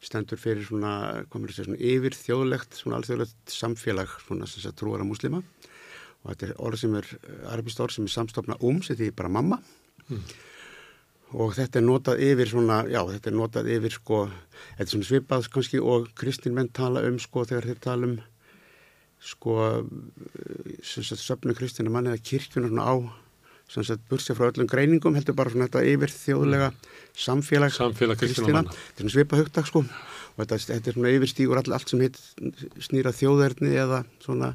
stendur 0.03 0.39
fyrir 0.41 0.65
svona, 0.67 1.23
komur 1.31 1.51
þessi 1.51 1.69
svona 1.69 1.79
yfir 1.79 2.17
þjóðlegt, 2.17 2.75
svona 2.77 2.99
alþjóðlegt 2.99 3.53
samfélag 3.53 4.11
svona 4.25 4.47
sem 4.49 4.59
þess 4.59 4.71
að 4.73 4.79
trúara 4.81 5.07
múslima 5.07 5.39
og 6.23 6.31
þetta 6.31 6.49
er 6.49 6.57
orð 6.63 6.81
sem 6.81 6.97
er, 6.99 7.11
arabist 7.51 7.81
orð 7.83 7.97
sem 7.97 8.07
er 8.07 8.13
samstofna 8.13 8.57
um, 8.63 8.81
sem 8.83 8.99
því 8.99 9.11
bara 9.15 9.31
mamma 9.31 9.59
mm. 10.09 10.25
Og 11.33 11.55
þetta 11.57 11.79
er 11.79 11.85
notað 11.87 12.21
yfir 12.27 12.51
svona, 12.51 12.83
já 12.91 13.01
þetta 13.09 13.31
er 13.31 13.37
notað 13.37 13.71
yfir 13.73 13.95
sko, 13.97 14.21
þetta 14.77 14.85
er 14.85 14.93
svona 14.93 15.09
svipað 15.09 15.49
kannski 15.53 15.81
og 15.81 16.07
kristin 16.19 16.55
menn 16.57 16.71
tala 16.73 17.03
um 17.07 17.19
sko 17.21 17.45
þegar 17.49 17.69
þeir 17.71 17.83
tala 17.83 18.09
um 18.09 18.15
sko 19.23 19.57
sem 20.83 21.05
sagt 21.07 21.23
söfnu 21.23 21.55
kristina 21.57 21.91
manni 21.93 22.11
eða 22.11 22.25
kirkjuna 22.27 22.71
svona 22.71 22.87
á 22.87 22.95
sem 23.73 23.85
sagt 23.87 24.03
bursja 24.09 24.35
frá 24.35 24.49
öllum 24.49 24.67
greiningum 24.69 25.15
heldur 25.15 25.37
bara 25.37 25.53
svona 25.53 25.69
þetta 25.69 25.85
yfir 25.93 26.11
þjóðlega 26.11 26.73
samfélag, 27.15 27.71
samfélag 27.73 28.19
kristina 28.19 28.65
þetta 28.67 28.99
er 28.99 29.05
svona 29.05 29.15
svipa 29.15 29.39
hugtak 29.39 29.69
sko 29.71 29.85
og 30.33 30.41
þetta, 30.41 30.59
þetta 30.73 30.89
er 30.89 30.97
svona 30.97 31.13
yfirstígur 31.13 31.61
all, 31.61 31.71
allt 31.75 31.93
sem 31.93 32.03
heit 32.03 32.19
snýra 32.81 33.13
þjóðverðni 33.15 33.73
eða 33.77 34.03
svona 34.23 34.53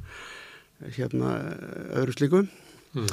hérna 0.94 1.34
öðru 1.98 2.14
slíku. 2.14 2.44
Mm. 2.94 3.10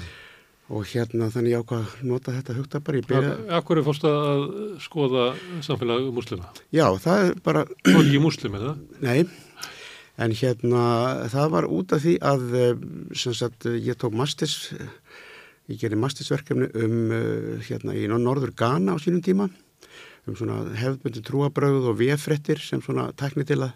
Og 0.66 0.86
hérna 0.90 1.30
þannig 1.34 1.54
ég 1.54 1.64
ákvað 1.64 1.84
að 1.84 2.06
nota 2.10 2.34
þetta 2.34 2.56
hugtak 2.58 2.86
bara 2.88 3.02
byrja... 3.10 3.34
Akkur 3.60 3.80
er 3.82 3.86
fórst 3.86 4.06
að 4.10 4.46
skoða 4.82 5.26
samfélag 5.66 6.08
muslima? 6.16 6.50
Já, 6.74 6.88
það 7.02 7.26
er 7.26 7.36
bara 7.46 7.66
Það 7.84 8.00
er 8.00 8.08
ekki 8.08 8.24
muslim, 8.24 8.58
er 8.58 8.66
það? 8.70 8.80
Nei 9.06 9.20
En 10.16 10.32
hérna, 10.32 10.82
það 11.28 11.50
var 11.52 11.66
út 11.76 11.92
af 11.92 12.02
því 12.06 12.14
að, 12.24 12.44
sem 13.20 13.34
sagt, 13.36 13.68
ég 13.68 14.00
tók 14.00 14.16
mastis 14.16 14.72
Ég 15.68 15.82
gerði 15.82 16.00
mastisverkefni 16.00 16.70
um 16.78 16.98
hérna 17.66 17.96
í 17.98 18.06
norður 18.10 18.54
Ghana 18.58 18.96
á 18.96 18.98
sínum 19.02 19.24
tíma 19.26 19.50
um 20.26 20.36
svona 20.38 20.64
hefðbundi 20.78 21.22
trúabröð 21.26 21.92
og 21.92 22.00
viðfrettir 22.00 22.62
sem 22.62 22.82
svona 22.82 23.12
tækni 23.18 23.46
til 23.46 23.62
að 23.66 23.74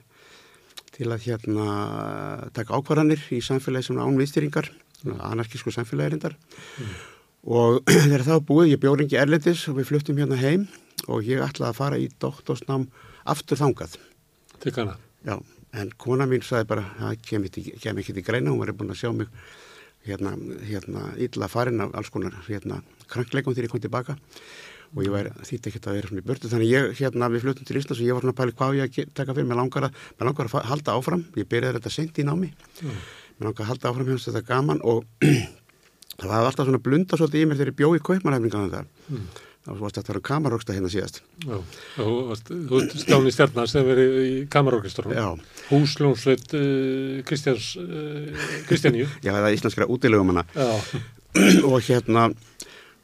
til 1.00 1.08
að 1.14 1.26
hérna 1.30 1.66
taka 2.56 2.76
ákvarðanir 2.76 3.22
í 3.32 3.40
samfélagi 3.46 3.88
svona 3.88 4.08
ánviðstýringar 4.10 4.68
anarkísku 5.06 5.74
samfélagirindar 5.74 6.36
mm. 6.36 6.96
og 7.56 7.80
þegar 8.04 8.26
það 8.28 8.44
búið, 8.50 8.72
ég 8.74 8.82
bjóð 8.84 9.00
ringi 9.02 9.20
erlendis 9.20 9.68
og 9.72 9.80
við 9.80 9.92
fluttum 9.92 10.20
hérna 10.20 10.40
heim 10.40 10.68
og 11.08 11.24
ég 11.28 11.44
ætlaði 11.44 11.70
að 11.72 11.80
fara 11.80 12.02
í 12.02 12.10
doktorsnám 12.20 12.90
aftur 13.30 13.60
þangað. 13.60 13.96
Til 14.60 14.74
Ghana? 14.76 14.98
Já, 15.28 15.38
en 15.80 15.94
kona 16.02 16.28
mín 16.30 16.44
sagði 16.46 16.70
bara 16.74 16.86
það 17.00 17.26
kem 17.30 17.48
ekki 17.48 18.16
til 18.16 18.26
greina, 18.26 18.52
hún 18.52 18.62
var 18.62 18.74
búin 18.76 18.92
að 18.92 19.02
sjá 19.04 19.14
mig 19.16 19.32
hérna, 20.08 20.34
hérna 20.68 21.14
illa 21.20 21.48
farin 21.52 21.84
af 21.84 21.96
alls 21.98 22.12
konar 22.14 22.36
hérna 22.48 22.82
krankleikum 23.12 23.56
þegar 23.56 23.68
ég 23.68 23.74
kom 23.74 23.84
tilbaka 23.84 24.16
og 24.96 25.06
ég 25.06 25.30
þýtti 25.46 25.70
ekki 25.70 25.82
að 25.84 25.98
vera 25.98 26.10
svona 26.10 26.24
í 26.24 26.26
börtu 26.26 26.50
þannig 26.50 26.72
ég 26.72 26.94
hérna 26.98 27.30
við 27.30 27.44
flutum 27.46 27.68
til 27.68 27.78
Íslands 27.78 28.00
og 28.00 28.08
ég 28.08 28.16
var 28.18 28.26
svona 28.26 28.34
að 28.34 28.40
pæli 28.40 28.56
hvað 28.58 28.78
ég 28.80 28.88
að 28.88 29.12
taka 29.20 29.36
fyrir, 29.36 29.50
mér 29.50 29.60
langar 29.60 29.86
að, 29.90 30.00
mér 30.18 30.30
langar 30.30 30.50
að 30.50 30.70
halda 30.72 30.96
áfram, 30.98 31.26
ég 31.38 31.50
byrjaði 31.50 31.78
þetta 31.78 31.94
sent 31.94 32.22
í 32.22 32.26
námi 32.26 32.50
mm. 32.50 33.04
Mér 33.40 33.50
langar 33.50 33.64
að 33.64 33.70
halda 33.72 33.90
áfram 33.90 34.10
hérna 34.10 34.24
þetta 34.26 34.48
gaman 34.48 34.82
og 34.84 35.06
það 36.20 36.32
var 36.34 36.50
alltaf 36.50 36.68
svona 36.68 36.82
blunda 36.84 37.20
svolítið 37.20 37.44
í 37.44 37.48
mér 37.48 37.60
þegar 37.60 37.72
ég 37.72 37.78
bjóði 37.80 38.02
í 38.02 38.04
kaupmanhefningan 38.10 38.74
þar 38.74 38.90
mm. 39.08 39.28
það 39.68 39.80
var 39.80 39.94
þetta 39.96 40.04
að 40.04 40.12
vera 40.12 40.24
kamaroksta 40.30 40.76
hérna 40.76 40.92
síðast. 40.92 41.22
Já, 41.46 41.56
þú 41.96 42.82
stjáni 43.00 43.34
stjarnar 43.36 43.72
sem 43.72 43.88
verið 43.88 44.20
í 44.20 44.34
kamarorkestunum 44.52 45.44
Húsljónsveit 45.70 46.56
uh, 46.60 47.20
Kristjáns 47.30 47.72
uh, 47.80 48.48
Kristjáníu 48.68 49.08
Já, 49.26 49.32
það 49.32 49.48
er 49.48 49.60
íslenskara 49.60 49.90
útilegum 49.92 50.34
hana 50.34 50.46
og 51.70 51.80
hérna 51.88 52.30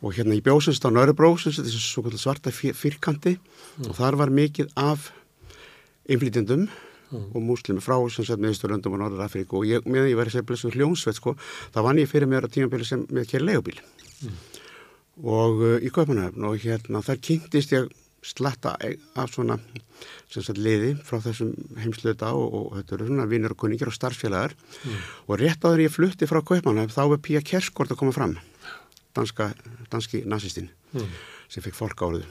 og 0.05 0.13
hérna 0.17 0.35
í 0.35 0.43
bjósins 0.43 0.83
á 0.83 0.91
Nörubró 0.91 1.31
þessi 1.39 2.19
svarta 2.19 2.51
fyrkanti 2.51 3.37
mm. 3.37 3.87
og 3.87 3.95
þar 4.01 4.19
var 4.19 4.33
mikið 4.35 4.73
af 4.75 5.13
innflýtjandum 6.11 6.67
mm. 7.11 7.27
og 7.33 7.43
múslimi 7.43 7.83
frá 7.83 7.97
meðsturlöndum 7.99 8.95
og 8.95 9.01
Norður 9.01 9.25
Afríku 9.25 9.61
og 9.61 9.67
ég, 9.69 9.85
meðan 9.85 10.11
ég 10.11 10.19
verið 10.19 10.37
sér 10.37 10.47
blessu 10.47 10.71
hljónsveit 10.73 11.19
sko, 11.19 11.35
þá 11.73 11.79
vann 11.85 12.01
ég 12.01 12.09
fyrir 12.11 12.29
mér 12.31 12.47
á 12.47 12.49
tímabili 12.51 12.87
sem 12.87 13.05
með 13.09 13.29
kæri 13.31 13.47
legubíl 13.49 13.79
mm. 13.79 14.39
og 15.23 15.63
uh, 15.63 15.77
í 15.79 15.91
Kaupanöfn 15.93 16.47
og 16.49 16.59
hérna 16.63 17.03
þar 17.05 17.21
kynntist 17.29 17.75
ég 17.75 17.91
slatta 18.25 18.73
af 19.15 19.33
svona 19.33 19.59
sagt, 20.33 20.57
liði 20.57 20.95
frá 21.05 21.19
þessum 21.21 21.53
heimsluta 21.77 22.31
og, 22.33 22.47
og 22.57 22.71
þetta 22.79 22.97
eru 22.97 23.09
svona 23.11 23.27
vinnur 23.29 23.53
og 23.53 23.61
kunningir 23.61 23.91
og 23.91 23.97
starfsfélagar 23.97 24.55
mm. 24.57 25.03
og 25.29 25.41
rétt 25.41 25.61
á 25.61 25.69
þegar 25.69 25.85
ég 25.85 25.93
flutti 25.93 26.29
frá 26.29 26.41
Kaupanöfn 26.41 26.95
þá 26.95 27.03
var 27.13 27.21
Pía 27.21 27.43
Kerskort 27.45 27.93
að 27.93 28.01
koma 28.01 28.15
fram 28.15 28.39
danska, 29.15 29.51
danski 29.91 30.23
nazistinn 30.27 30.71
sem 30.95 31.63
fekk 31.63 31.77
fólk 31.77 32.01
áriðu 32.01 32.25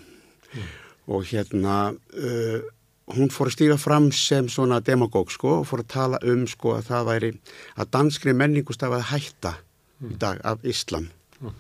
og 1.15 1.27
hérna 1.29 1.93
uh, 1.93 2.65
hún 3.13 3.31
fór 3.33 3.51
að 3.51 3.57
stíga 3.59 3.77
fram 3.81 4.09
sem 4.17 4.49
svona 4.49 4.81
demagóg 4.85 5.33
sko 5.35 5.59
og 5.61 5.69
fór 5.69 5.85
að 5.85 5.93
tala 5.93 6.21
um 6.25 6.47
sko 6.49 6.79
að 6.79 6.89
það 6.89 7.09
væri 7.11 7.31
að 7.77 7.93
danskri 7.97 8.35
menningu 8.37 8.77
stafaði 8.77 9.09
hætta 9.11 9.55
mm. 9.59 10.11
í 10.15 10.19
dag 10.23 10.41
af 10.47 10.65
Íslam 10.65 11.11
mm. 11.41 11.59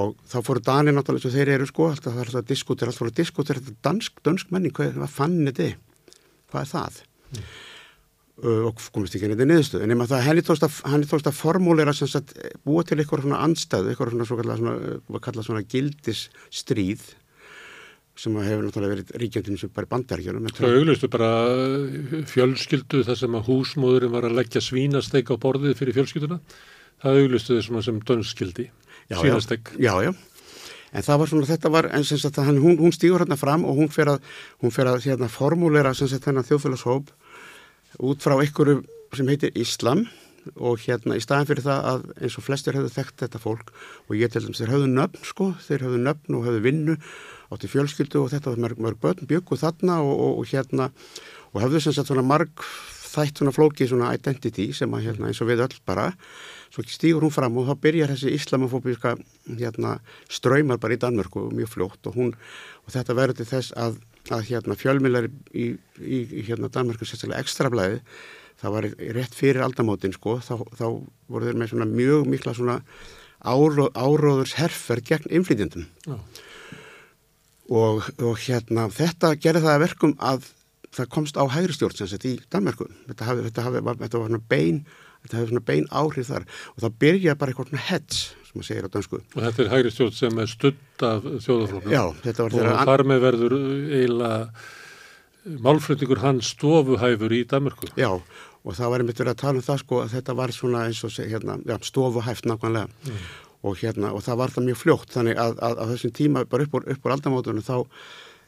og 0.00 0.14
þá 0.24 0.38
fóru 0.46 0.64
Danir 0.64 0.96
náttúrulega 0.96 1.28
sem 1.28 1.36
þeir 1.36 1.54
eru 1.58 1.68
sko 1.68 1.90
alltaf 1.90 2.14
það 2.14 2.22
er 2.22 2.30
alltaf 2.30 2.44
að 2.44 2.52
diskutera, 2.54 2.88
alltaf 2.88 3.04
fóru 3.04 3.12
að 3.12 3.20
diskutera 3.20 3.60
þetta 3.60 3.88
dansk, 3.90 4.22
dansk 4.24 4.54
menning, 4.54 4.76
hvað, 4.76 4.94
hvað 4.96 5.18
fann 5.18 5.40
þetta 5.50 5.72
hvað 6.50 6.62
er 6.62 6.72
það 6.76 7.02
mm. 7.36 7.50
Uh, 8.40 8.70
og 8.70 8.78
komist 8.94 9.12
ekki 9.18 9.28
neitt 9.28 9.42
í 9.44 9.44
niðurstöðu 9.44 9.84
en 9.84 10.02
það 10.08 10.22
henni 10.24 10.40
tókst 10.40 10.62
að, 10.64 10.78
að 10.88 11.90
sagt 12.08 12.30
búa 12.64 12.80
til 12.88 12.96
eitthvað 12.96 13.26
svona 13.26 13.40
anstæðu 13.44 13.90
eitthvað 13.92 14.14
svona, 14.14 14.26
svona, 14.30 14.54
svona, 14.56 14.76
svona, 15.04 15.20
svona, 15.26 15.44
svona 15.44 15.62
gildisstríð 15.68 17.02
sem 18.20 18.34
hefur 18.44 18.66
náttúrulega 18.66 18.96
verið 18.96 19.12
ríkjandinn 19.22 19.60
sem 19.60 19.72
bara 19.72 19.88
bandarjunum 19.88 20.50
Það 20.56 20.76
auglistu 20.80 21.08
bara 21.12 21.30
fjölskyldu 22.28 23.04
þar 23.08 23.20
sem 23.22 23.38
að 23.38 23.46
húsmóðurinn 23.48 24.12
var 24.12 24.28
að 24.28 24.36
leggja 24.40 24.60
svínasteik 24.64 25.32
á 25.32 25.40
borðið 25.40 25.78
fyrir 25.78 25.96
fjölskylduna. 25.96 26.40
Það 27.00 27.22
auglistu 27.22 27.56
þessum 27.56 27.80
sem 27.84 28.02
dönskildi 28.10 28.68
svínasteik 29.08 29.72
Já, 29.80 29.94
já 30.04 30.12
En 30.90 31.04
það 31.06 31.20
var 31.22 31.30
svona, 31.30 31.46
þetta 31.46 31.70
var, 31.70 31.86
en 31.94 32.04
sem 32.06 32.18
sagt, 32.18 32.38
hún, 32.42 32.78
hún 32.80 32.94
stígur 32.94 33.22
hérna 33.22 33.36
fram 33.38 33.62
og 33.62 33.76
hún 33.78 33.92
fer 33.94 34.08
að, 34.10 34.24
hún 34.58 34.72
fer 34.74 34.88
að 34.90 35.04
hérna, 35.04 35.28
formúlera 35.30 35.92
sem 35.94 36.08
sagt 36.10 36.26
þennan 36.26 36.48
þjóðfélagshóp 36.48 37.12
út 38.10 38.24
frá 38.24 38.34
einhverju 38.34 38.80
sem 39.14 39.30
heitir 39.30 39.54
Íslam 39.54 40.02
og 40.56 40.82
hérna 40.82 41.14
í 41.14 41.22
staðan 41.22 41.46
fyrir 41.46 41.66
það 41.66 41.86
að 41.92 42.04
eins 42.18 42.36
og 42.40 42.46
flestir 42.46 42.78
hefðu 42.78 42.90
þekkt 42.96 43.24
þetta 43.24 43.42
fólk 43.42 43.70
og 44.08 44.16
ég 44.18 44.32
til 44.32 44.42
dæmis 44.42 44.62
þeir 44.62 44.74
höfðu 44.74 44.90
nöfn 44.96 45.28
sko, 45.30 45.48
þeir 45.62 45.86
höfðu 45.86 46.02
nöfn 46.08 46.38
og 46.38 46.46
höfðu 46.48 46.64
vinnu 46.64 46.96
átti 47.50 47.70
fjölskyldu 47.70 48.22
og 48.22 48.30
þetta 48.32 48.52
var 48.52 48.62
mörg, 48.64 48.80
mörg 48.80 49.02
börn 49.02 49.28
bygguð 49.30 49.64
þarna 49.64 50.00
og, 50.04 50.14
og, 50.14 50.40
og 50.42 50.50
hérna 50.50 50.90
og 51.50 51.62
höfðu 51.64 51.82
sem 51.84 51.96
sagt 51.96 52.10
svona 52.10 52.26
marg 52.26 52.64
þætt 53.10 53.40
svona 53.40 53.54
flókið 53.54 53.90
svona 53.90 54.12
identity 54.14 54.70
sem 54.76 54.92
að 54.94 55.08
hérna 55.08 55.30
eins 55.30 55.40
og 55.42 55.50
við 55.50 55.64
öll 55.66 55.78
bara 55.88 56.10
svo 56.70 56.84
stígur 56.86 57.26
hún 57.26 57.34
fram 57.34 57.56
og 57.58 57.66
þá 57.66 57.82
byrjar 57.82 58.12
þessi 58.14 58.34
islamofóbíska 58.36 59.16
hérna 59.48 59.96
ströymar 60.30 60.78
bara 60.82 60.94
í 60.94 61.00
Danmörku 61.02 61.48
mjög 61.50 61.72
fljótt 61.74 62.10
og 62.10 62.18
hún 62.18 62.34
og 62.86 62.92
þetta 62.94 63.16
verður 63.18 63.40
til 63.40 63.48
þess 63.50 63.74
að, 63.74 63.98
að 64.30 64.44
hérna 64.52 64.78
fjölmiðlar 64.78 65.30
í, 65.50 65.72
í, 65.98 66.20
í 66.22 66.44
hérna 66.46 66.70
Danmörku 66.70 67.08
sérstaklega 67.08 67.42
ekstrablaði 67.42 67.98
það 68.60 68.76
var 68.76 68.88
rétt 69.16 69.34
fyrir 69.34 69.64
aldamótin 69.64 70.14
sko 70.14 70.38
þá, 70.44 70.54
þá 70.78 70.86
voru 71.32 71.48
þeir 71.48 71.58
með 71.58 71.72
svona 71.72 71.88
mjög 71.90 72.30
mikla 72.30 72.54
svona 72.54 72.78
áró, 73.40 73.88
áróðurs 73.96 74.54
herfer 74.60 75.02
gegn 75.02 75.32
innflytjandum 75.32 75.88
og, 77.70 78.08
og 78.18 78.40
hérna 78.46 78.88
þetta 78.94 79.34
gerði 79.38 79.62
það 79.66 79.76
að 79.76 79.84
verkum 79.84 80.16
að 80.18 80.48
það 80.90 81.12
komst 81.14 81.38
á 81.38 81.44
hægri 81.46 81.76
stjórn 81.76 81.96
sem 82.00 82.10
sett 82.10 82.26
í 82.26 82.34
Danmörku. 82.50 82.88
Þetta 83.06 83.28
hafi, 83.28 83.46
þetta 83.46 83.66
hafi, 83.68 83.84
þetta 84.02 84.18
var 84.18 84.32
svona 84.32 84.42
bein 84.50 84.82
þetta 85.20 85.38
hefði 85.38 85.52
svona 85.52 85.66
bein 85.68 85.86
áhrif 85.92 86.28
þar. 86.30 86.46
Og 86.74 86.84
það 86.84 86.98
byrjaði 87.04 87.38
bara 87.40 87.52
eitthvað 87.52 87.70
svona 87.70 87.86
hets 87.86 88.20
sem 88.50 88.58
maður 88.58 88.68
segir 88.70 88.88
á 88.88 88.94
dansku 88.96 89.18
Og 89.20 89.40
þetta 89.44 89.62
er 89.62 89.70
hægri 89.70 89.94
stjórn 89.94 90.14
sem 90.16 90.42
er 90.42 90.50
studd 90.50 91.04
af 91.06 91.26
þjóðafloknum. 91.46 91.94
Já, 91.94 92.04
þetta 92.24 92.46
var 92.46 92.56
Og 92.60 92.86
þar 92.90 93.04
með 93.06 93.26
verður 93.26 93.56
eiginlega 93.60 95.58
málflutningur 95.64 96.20
hans 96.20 96.50
stofuhæfur 96.56 97.32
í 97.32 97.44
Danmörku. 97.48 97.92
Já, 98.00 98.10
og 98.10 98.74
það 98.76 98.90
var 98.92 99.04
einmitt 99.04 99.22
verið 99.22 99.36
að 99.36 99.44
tala 99.44 99.60
um 99.60 99.66
það 99.68 99.78
sko 99.84 100.00
að 100.02 100.16
þetta 100.16 100.34
var 100.40 100.52
svona 100.52 100.82
eins 100.88 101.04
og 101.06 101.14
seg, 101.14 101.30
hérna, 101.32 101.56
já, 101.64 101.76
stofuhæft 101.86 102.48
nákvæmlega 102.50 103.14
og 103.60 103.78
hérna 103.82 104.14
og 104.16 104.24
það 104.24 104.40
var 104.40 104.56
það 104.56 104.68
mjög 104.70 104.82
fljótt. 104.82 105.14
Þannig 105.14 105.38
að, 105.40 105.60
að, 105.60 105.78
að 105.84 105.94
þessum 105.94 106.16
tíma 106.16 106.44
bara 106.48 106.66
upp 106.66 106.80
úr, 106.80 106.90
úr 106.96 107.16
aldamótunum 107.16 107.66
þá 107.66 107.76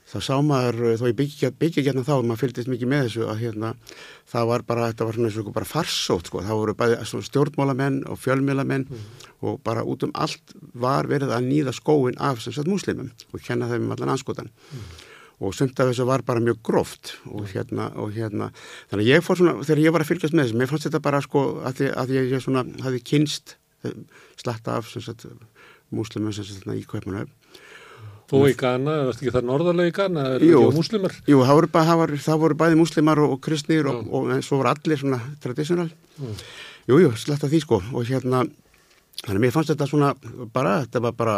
þá 0.09 0.19
sá 0.25 0.35
maður, 0.45 0.97
þó 0.99 1.05
ég 1.09 1.19
byggja, 1.59 1.85
hérna 1.87 2.05
þá, 2.05 2.15
maður 2.27 2.41
fylgist 2.43 2.71
mikið 2.71 2.91
með 2.91 3.05
þessu 3.07 3.29
að 3.31 3.45
hérna, 3.45 3.71
það 4.33 4.49
var 4.51 4.65
bara, 4.69 4.89
þetta 4.91 5.07
var 5.07 5.17
svona 5.17 5.31
eins 5.31 5.39
og 5.39 5.53
bara 5.55 5.69
farsótt 5.69 6.29
sko, 6.29 6.43
það 6.43 6.61
voru 6.61 6.75
bæði 6.81 6.99
svona 7.09 7.29
stjórnmálamenn 7.29 8.01
og 8.11 8.21
fjölmélamenn 8.21 8.89
og 9.47 9.63
bara 9.65 9.87
út 9.87 10.05
um 10.07 10.13
allt 10.19 10.55
var 10.75 11.09
verið 11.11 11.33
að 11.37 11.49
nýða 11.49 11.77
skóin 11.77 12.19
af 12.21 12.43
sem 12.43 12.55
sagt 12.57 12.71
múslimum 12.71 13.13
og 13.33 13.47
kenna 13.47 13.71
þeim 13.71 13.89
um 13.89 13.97
allan 13.97 14.15
anskotan 14.17 14.53
og 15.43 15.57
sumt 15.57 15.81
af 15.81 15.89
þessu 15.91 16.07
var 16.07 16.23
bara 16.27 16.43
mjög 16.43 16.61
gróft 16.67 17.17
og 17.31 17.49
hérna, 17.51 17.89
og 17.99 18.13
hérna 18.15 18.53
þannig 18.91 19.07
að 19.07 19.11
ég 19.11 19.25
fór 19.27 19.41
svona, 19.41 19.57
þegar 19.65 19.83
ég 19.87 19.97
var 19.97 20.05
að 20.05 20.13
fylgjast 20.13 20.37
með 20.37 20.49
þessu 20.49 20.61
mér 20.61 20.71
fannst 20.71 20.89
þetta 20.91 21.03
bara 21.03 21.23
sko 21.25 21.47
að, 21.63 21.81
því, 21.81 21.91
að 22.03 22.15
ég, 22.19 22.31
ég 22.37 22.45
svona 22.45 22.67
hafi 22.85 23.03
kynst 23.07 23.57
eh, 23.57 23.62
slatta 24.41 24.79
af 24.79 24.91
þarna 24.93 26.79
í 26.79 26.87
Kaupanöf 26.89 27.29
Og 28.33 28.49
í 28.49 28.55
Ghana, 28.57 28.95
er 28.97 29.11
þetta 29.11 29.21
ekki 29.21 29.35
það 29.35 29.47
norðarlega 29.49 29.91
í 29.91 29.95
Ghana, 29.97 30.25
er 30.37 30.45
Jú. 30.47 30.63
Jú, 31.29 31.43
það 31.45 31.59
voru, 31.59 31.69
bara, 31.75 31.97
það 32.25 32.41
voru, 32.41 32.57
bæði 32.63 32.79
múslimar 32.81 33.21
og, 33.21 33.35
og 33.35 33.43
kristnir 33.45 33.89
og, 33.91 34.07
og, 34.09 34.31
en 34.33 34.45
svo 34.47 34.63
voru 34.63 34.73
allir 34.73 35.01
svona 35.03 35.21
traditional. 35.43 35.91
Mm. 36.17 36.41
Jú, 36.89 36.99
jú, 37.05 37.13
sletta 37.21 37.51
því 37.53 37.61
sko 37.63 37.83
og 37.93 38.09
hérna, 38.09 38.41
þannig 39.21 39.37
að 39.37 39.45
mér 39.45 39.55
fannst 39.55 39.75
þetta 39.75 39.89
svona 39.91 40.11
bara, 40.55 40.79
þetta 40.87 41.05
var 41.05 41.17
bara, 41.21 41.37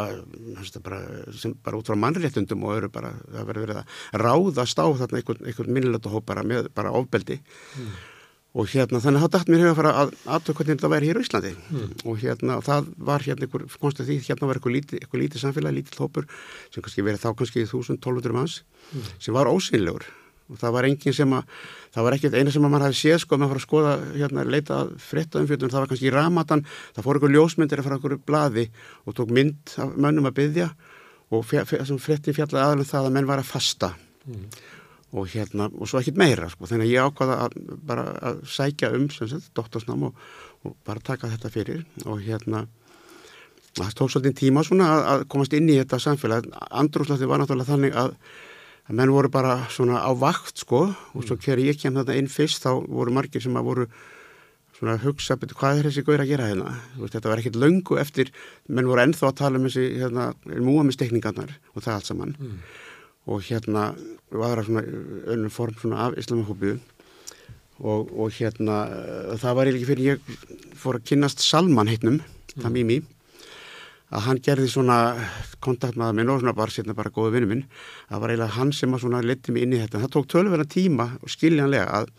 bara, 0.87 1.03
sem, 1.35 1.57
bara 1.67 1.81
út 1.81 1.91
frá 1.91 1.99
mannréttundum 1.99 2.65
og 2.69 2.79
eru 2.79 2.93
bara, 2.95 3.11
það 3.27 3.51
verið 3.51 3.67
verið 3.67 3.83
að 3.83 4.25
ráðast 4.25 4.79
á 4.81 4.87
þarna 5.03 5.21
einhvern, 5.21 5.47
einhvern 5.51 5.77
minnilegt 5.77 6.11
hóp 6.15 6.29
bara 6.31 6.47
með 6.47 6.71
bara 6.79 6.95
ofbeldi 6.95 7.41
og 8.55 8.69
hérna 8.71 9.01
þannig 9.03 9.19
að 9.19 9.25
þá 9.25 9.33
dætt 9.35 9.49
mér 9.51 9.63
hefur 9.65 9.71
að 9.73 9.79
fara 9.81 9.93
að 10.05 10.11
aðtöku 10.37 10.59
hvernig 10.61 10.77
þetta 10.79 10.91
væri 10.93 11.09
hér 11.11 11.19
á 11.19 11.25
Íslandi. 11.25 11.53
Og 12.07 12.19
hérna 12.23 12.59
það 12.63 12.91
var 13.09 13.25
hérna 13.27 13.47
einhver, 13.49 13.65
konsta 13.83 14.05
því 14.07 14.19
hérna 14.29 14.47
var 14.51 14.61
einhver 14.61 14.75
lítið, 14.77 15.01
einhver 15.03 15.23
lítið 15.25 15.43
samfélag, 15.43 15.75
lítið 15.75 16.03
hópur 16.05 16.29
sem 16.71 16.85
kannski 16.85 17.03
verið 17.09 17.25
þá 17.25 17.31
kannski 17.41 17.65
1000-1200 17.67 18.37
manns 18.37 18.61
sem 19.19 19.35
var 19.35 19.51
ósynlegur 19.51 20.07
og 20.53 20.59
það 20.61 20.73
var 20.77 20.85
enginn 20.85 21.15
sem 21.17 21.31
að, 21.33 21.47
það 21.97 22.05
var 22.05 22.15
ekkert 22.19 22.35
eina 22.37 22.53
sem 22.53 22.65
að 22.69 22.73
mann 22.75 22.83
hafi 22.85 22.99
séð 23.01 23.19
sko, 23.23 23.39
maður 23.41 23.55
fara 23.55 23.61
að 23.63 23.65
skoða, 23.65 23.93
hérna, 24.21 24.43
leita 24.45 24.81
frétta 25.01 25.41
umfjöldun, 25.41 25.71
það 25.73 25.81
var 25.81 25.89
kannski 25.89 26.09
í 26.11 26.13
ramatan, 26.13 26.63
það 26.95 27.07
fór 27.07 27.17
einhver 27.19 27.33
ljósmyndir 27.33 27.81
að 27.81 27.87
fara 27.89 27.97
einhverju 27.97 28.19
blaði 28.29 28.65
og 29.09 29.17
tók 29.17 29.33
mynd 29.33 29.73
af 29.81 29.95
mönnum 29.97 30.29
að 30.29 30.37
byggja 30.43 30.67
og 31.33 31.47
fe- 31.49 31.65
fe- 31.65 31.81
sem 31.89 31.97
frétti 31.97 32.37
fjallaði 32.37 32.61
aðalum 32.69 32.91
það 32.93 33.09
að 33.09 33.17
menn 33.17 33.31
var 33.33 33.41
að 33.41 33.49
fasta 33.55 33.91
og 35.15 35.29
hérna, 35.31 35.69
og 35.71 35.89
svo 35.89 36.01
ekkert 36.01 36.19
meira 36.19 36.49
sko, 36.51 36.67
þannig 36.67 36.89
að 36.89 36.95
ég 36.95 37.09
ákvaða 37.09 37.37
að 37.45 37.59
bara 37.87 38.07
að 38.31 38.41
sækja 38.51 38.91
um, 38.97 39.05
sem 39.15 39.31
sagt, 39.31 39.53
doktorsnám 39.55 40.09
og, 40.09 40.25
og 40.67 40.75
bara 40.87 41.03
taka 41.05 41.31
þetta 41.31 41.51
fyrir. 41.55 41.85
Og 42.09 42.25
hérna 42.25 42.65
það 43.75 43.95
tók 43.99 44.11
svolítið 44.11 44.35
tíma 44.41 44.65
svona 44.67 44.89
að, 44.95 45.05
að 45.13 45.23
komast 45.35 45.55
inn 45.55 45.71
í 45.71 45.79
þetta 45.79 46.01
samfélag, 46.03 46.49
andrúslætti 46.71 47.29
var 47.31 47.43
náttúrulega 47.43 47.71
þannig 47.71 47.99
að, 48.01 48.17
að 48.89 48.99
menn 49.01 49.15
voru 49.15 49.31
bara 49.35 49.57
svona 49.75 50.03
á 50.03 50.11
vakt 50.19 50.65
sko. 50.65 50.89
Og 51.15 51.27
svo 51.27 51.39
þegar 51.39 51.63
ég 51.63 51.79
kem 51.79 51.95
þarna 51.95 52.19
inn 52.19 52.31
fyrst 52.31 52.67
þá 52.67 52.73
voru 52.83 53.15
margir 53.15 53.45
sem 53.45 53.59
að 53.59 53.71
voru 53.71 53.89
svona 54.75 54.97
að 54.97 55.05
hugsa, 55.07 55.37
betur, 55.39 55.59
hvað 55.61 55.79
er 55.79 55.89
þessi 55.89 56.03
gaur 56.07 56.23
að 56.25 56.33
gera 56.33 56.49
hérna? 56.51 56.73
Veist, 56.99 57.15
þetta 57.15 57.31
var 57.31 57.43
ekkert 57.43 57.61
löngu 57.63 57.99
eftir 58.03 58.33
menn 58.67 58.89
voru 58.91 59.05
ennþá 59.05 59.29
að 59.31 59.37
tala 59.39 59.61
um 59.61 59.69
þessi 59.69 59.85
hérna, 60.01 60.33
múamistekningarnar 60.51 61.55
og 61.75 61.85
það 61.85 61.95
allt 61.95 62.11
saman 62.11 62.35
og 63.25 63.45
hérna 63.47 63.93
var 64.35 64.59
það 64.59 64.69
svona 64.69 64.85
önnum 65.35 65.53
form 65.53 65.79
svona 65.81 66.03
af 66.09 66.19
islamahópiðu 66.21 66.79
og, 67.81 68.13
og 68.13 68.31
hérna 68.37 68.85
eh, 68.91 69.35
það 69.41 69.57
var 69.59 69.71
eiginlega 69.71 69.91
fyrir 69.91 70.09
ég 70.13 70.79
fór 70.79 71.01
að 71.01 71.11
kynnast 71.11 71.43
Salman 71.43 71.91
heitnum, 71.91 72.21
það 72.55 72.75
Mimi 72.77 73.01
að 74.15 74.27
hann 74.29 74.41
gerði 74.47 74.69
svona 74.71 74.97
kontakt 75.65 75.99
með 75.99 76.15
minn 76.19 76.31
og 76.31 76.41
svona 76.43 76.55
bara 76.55 76.71
sérna 76.71 76.95
bara 76.95 77.11
góðu 77.11 77.35
vinnu 77.35 77.51
minn. 77.51 77.65
Það 78.11 78.23
var 78.23 78.33
eiginlega 78.33 78.57
hann 78.59 78.73
sem 78.77 78.95
að 78.95 79.05
svona 79.05 79.23
leti 79.25 79.55
mig 79.55 79.67
inn 79.67 79.75
í 79.75 79.81
þetta. 79.83 80.03
Það 80.05 80.13
tók 80.15 80.29
tölverðan 80.31 80.71
tíma 80.71 81.09
og 81.19 81.33
skiljanlega 81.33 81.87
að, 81.99 82.11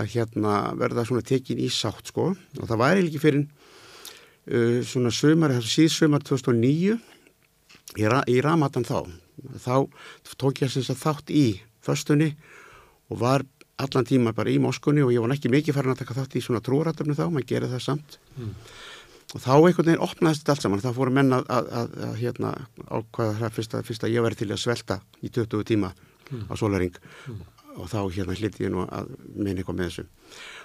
að 0.00 0.10
hérna 0.16 0.56
verða 0.80 1.06
svona 1.06 1.26
tekin 1.28 1.62
í 1.62 1.68
sátt 1.70 2.10
sko. 2.10 2.32
Og 2.58 2.64
það 2.66 2.80
var 2.80 2.96
eiginlega 2.96 3.12
ekki 3.12 3.22
fyrir 3.22 3.44
uh, 3.44 4.78
svona 4.88 5.14
sömar, 5.14 5.54
síðsömar 5.62 6.26
2009 6.26 6.96
í, 8.00 8.08
ra 8.08 8.24
í 8.26 8.40
Ramatan 8.42 8.88
þá 8.88 9.04
þá 9.64 9.74
tók 10.40 10.62
ég 10.62 10.72
sem 10.72 10.84
sagt 10.86 11.02
þátt 11.02 11.32
í 11.34 11.46
föstunni 11.82 12.32
og 13.10 13.20
var 13.22 13.44
allan 13.82 14.06
tíma 14.06 14.32
bara 14.36 14.52
í 14.52 14.58
Moskunni 14.62 15.02
og 15.02 15.12
ég 15.14 15.22
var 15.24 15.34
ekki 15.34 15.50
mikið 15.52 15.74
farin 15.76 15.94
að 15.94 16.02
taka 16.04 16.16
þátt 16.20 16.36
í 16.38 16.42
svona 16.44 16.62
trúratöfnu 16.64 17.16
þá, 17.18 17.26
maður 17.32 17.48
gerir 17.50 17.72
það 17.72 17.84
samt. 17.86 18.18
Og 19.32 19.40
þá 19.40 19.52
einhvern 19.56 19.88
veginn 19.88 20.04
opnaðist 20.04 20.42
þetta 20.42 20.52
allt 20.52 20.66
saman, 20.66 20.82
þá 20.84 20.92
fóru 20.92 21.14
menn 21.16 21.32
að, 21.32 21.46
að, 21.48 21.70
að, 21.80 21.94
að 22.08 22.16
hérna 22.20 22.50
ákvaða 22.92 23.38
það 23.40 23.54
fyrst 23.56 23.76
að, 23.78 23.86
fyrst 23.88 24.04
að 24.04 24.12
ég 24.12 24.26
væri 24.26 24.38
til 24.42 24.50
að 24.52 24.60
svelta 24.60 24.98
í 25.24 25.30
20 25.32 25.64
tíma 25.72 25.92
á 26.32 26.54
solaring 26.56 26.96
og 27.72 27.88
þá 27.88 27.98
hérna 28.12 28.36
hliti 28.36 28.66
ég 28.66 28.72
nú 28.72 28.84
að 28.84 29.14
meina 29.32 29.62
eitthvað 29.62 29.78
með 29.78 29.88
þessu. 29.88 30.04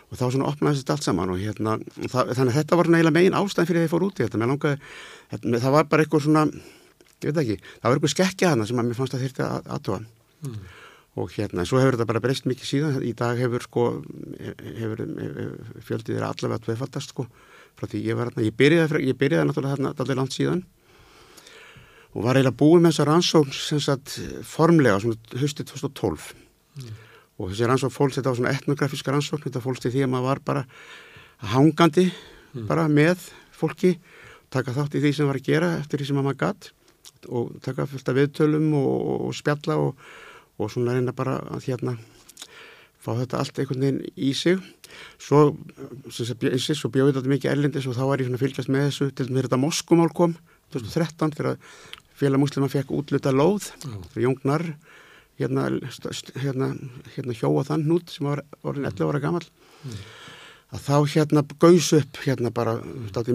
Og 0.08 0.20
þá 0.20 0.26
svona 0.26 0.50
opnaðist 0.52 0.84
þetta 0.84 0.98
allt 0.98 1.08
saman 1.08 1.32
og 1.32 1.40
hérna 1.40 1.78
það, 2.12 2.34
þannig 2.36 2.52
að 2.52 2.58
þetta 2.60 2.80
var 2.80 2.90
neila 2.92 3.14
megin 3.16 3.38
ástæðan 3.40 3.70
fyrir 3.70 3.82
að 3.82 3.88
ég 3.88 3.94
fór 3.94 4.06
út 4.08 4.20
í 4.20 4.26
þetta, 4.26 4.42
mér 4.42 4.52
langaði, 4.52 4.80
þetta, 5.32 5.62
það 5.64 5.76
var 5.78 5.88
bara 5.92 6.04
eitthvað 6.06 6.26
svona, 6.28 6.44
ég 7.24 7.32
veit 7.32 7.44
ekki 7.44 7.60
það 7.62 7.88
var 7.88 7.98
eitthvað 7.98 8.16
skekkja 8.16 8.52
hana 8.54 8.68
sem 8.70 8.82
að 8.82 8.90
mér 8.90 9.00
fannst 9.00 9.18
að 9.18 9.24
þyrta 9.26 9.48
að 9.58 9.72
aðtóa 9.78 10.02
og 11.18 11.34
hérna, 11.34 11.66
svo 11.66 11.80
hefur 11.82 11.98
þetta 11.98 12.08
bara 12.12 12.22
breyst 12.22 12.46
mikið 12.46 12.70
síðan, 12.70 12.98
í 13.02 13.14
dag 13.18 13.40
hefur 13.42 13.64
sko 13.66 13.86
hefur, 14.38 15.02
hefur 15.02 15.80
fjöldið 15.88 16.14
þeirra 16.14 16.30
allavega 16.34 16.66
tvefaldast 16.68 17.14
sko, 17.14 17.26
frá 17.78 17.90
því 17.90 18.02
ég 18.06 18.20
var 18.20 18.30
hérna, 18.30 18.46
ég 18.46 18.58
byrjaði, 18.58 19.02
ég 19.08 19.18
byrjaði 19.18 19.50
náttúrulega 19.50 19.74
hérna 19.74 19.94
allir 19.96 20.20
langt 20.20 20.38
síðan. 20.38 20.62
Og 22.14 22.22
var 22.26 22.38
eiginlega 22.38 22.60
búið 22.62 22.84
með 22.84 22.94
þessa 22.94 23.08
rannsókn 23.10 23.58
sem 23.58 23.82
sagt 23.84 24.14
formlega, 24.46 25.02
svona 25.02 25.42
höstið 25.42 25.72
2012 25.74 26.30
og 27.38 27.52
þessi 27.52 27.68
rannsókn 27.70 27.94
fólks, 27.98 28.20
þetta 28.20 28.32
var 28.32 28.40
svona 28.40 28.54
etnografíska 28.54 29.14
rannsókn, 29.14 29.46
þetta 29.48 29.66
fólks 29.66 29.84
til 29.84 29.94
því 29.94 30.06
að 30.06 30.14
maður 30.14 30.30
var 30.30 30.46
bara 30.46 30.64
hangandi 31.54 32.08
bara 32.70 32.88
með 32.90 33.28
fólki, 33.54 33.98
taka 34.54 34.74
þátt 34.74 34.98
í 34.98 35.04
því 35.04 35.14
sem 35.18 35.30
var 35.30 35.38
að 35.42 35.50
gera 35.50 35.76
eftir 35.82 36.02
því 36.02 36.12
sem 36.12 36.22
maður 36.22 36.42
gatt 36.46 36.72
og 37.30 37.58
taka 37.66 37.88
fullt 37.90 38.12
af 38.12 38.18
viðtölum 38.18 38.70
og, 38.78 39.10
og, 39.28 39.36
spjalla 39.38 39.80
og, 39.82 40.08
og 40.58 40.72
svona 40.74 40.96
reyna 40.98 41.16
bara 41.16 41.40
að 41.56 41.70
hérna 41.70 41.98
fá 43.04 43.14
þetta 43.18 43.42
allt 43.42 43.62
einhvern 43.62 43.86
veginn 43.86 44.02
í 44.16 44.34
sig. 44.36 44.60
Svo, 45.22 45.56
svo 46.12 46.92
bjóði 46.94 47.16
þetta 47.18 47.32
mikið 47.34 47.54
erlendis 47.54 47.88
og 47.90 47.98
þá 47.98 48.04
var 48.10 48.22
ég 48.22 48.30
svona 48.30 48.40
að 48.40 48.46
fylgjast 48.46 48.74
með 48.74 48.88
þessu. 48.90 49.10
Til 49.16 49.28
þegar 49.30 49.48
þetta 49.48 49.62
Moskumál 49.62 50.12
kom 50.16 50.38
2013 50.76 51.36
þegar 51.38 51.60
félag 52.18 52.42
muslima 52.42 52.70
fekk 52.72 52.94
útluta 52.98 53.34
lóð 53.34 53.70
þegar 53.78 54.24
Jóngnar 54.26 54.66
hérna, 55.38 55.68
hérna, 56.42 56.72
hérna 57.16 57.36
hjóa 57.38 57.66
þann 57.68 57.86
hnút 57.86 58.14
sem 58.14 58.28
var 58.28 58.42
orðin 58.66 58.90
11 58.90 59.12
ára 59.12 59.22
gamall 59.24 59.48
að 60.76 60.82
þá 60.84 60.96
hérna 61.14 61.44
gaus 61.62 61.92
upp 61.96 62.18
hérna 62.26 62.52
bara 62.52 62.74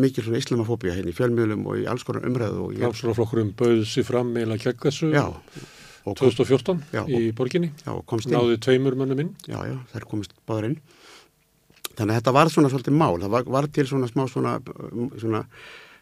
mikil 0.02 0.24
svona 0.26 0.40
islamafóbía 0.42 0.96
hérna 0.96 1.12
í 1.12 1.16
fjölmiðlum 1.16 1.62
og 1.70 1.78
í 1.80 1.86
alls 1.88 2.04
konar 2.04 2.26
umræðu 2.28 2.66
og 2.66 2.74
ég, 2.76 2.82
Framsunarflokkurinn 2.84 3.54
bauð 3.56 3.86
sér 3.88 4.04
fram 4.08 4.34
meila 4.34 4.58
gegn 4.60 4.82
þessu 4.82 5.12
já, 5.14 5.24
og 6.04 6.18
kom, 6.18 6.28
2014 6.28 6.82
Já, 6.92 7.04
í 7.08 7.30
borginni. 7.36 7.70
já, 7.86 7.92
og 7.94 8.04
Náði 8.28 8.58
tveimur 8.60 8.98
mönnum 8.98 9.22
inn. 9.24 9.32
já, 9.46 9.58
já, 9.68 9.78
þær 9.94 10.08
komist 10.10 10.34
báður 10.48 10.72
inn. 10.72 10.76
Þannig 11.92 12.12
að 12.14 12.18
þetta 12.18 12.32
var 12.32 12.50
svona 12.52 12.70
svolítið 12.72 12.96
mál. 12.96 13.16
Það 13.20 13.32
var, 13.36 13.48
var 13.56 13.66
til 13.68 13.86
svona 13.86 14.08
smá 14.08 14.22
svona 14.28 14.54
svona, 15.20 15.42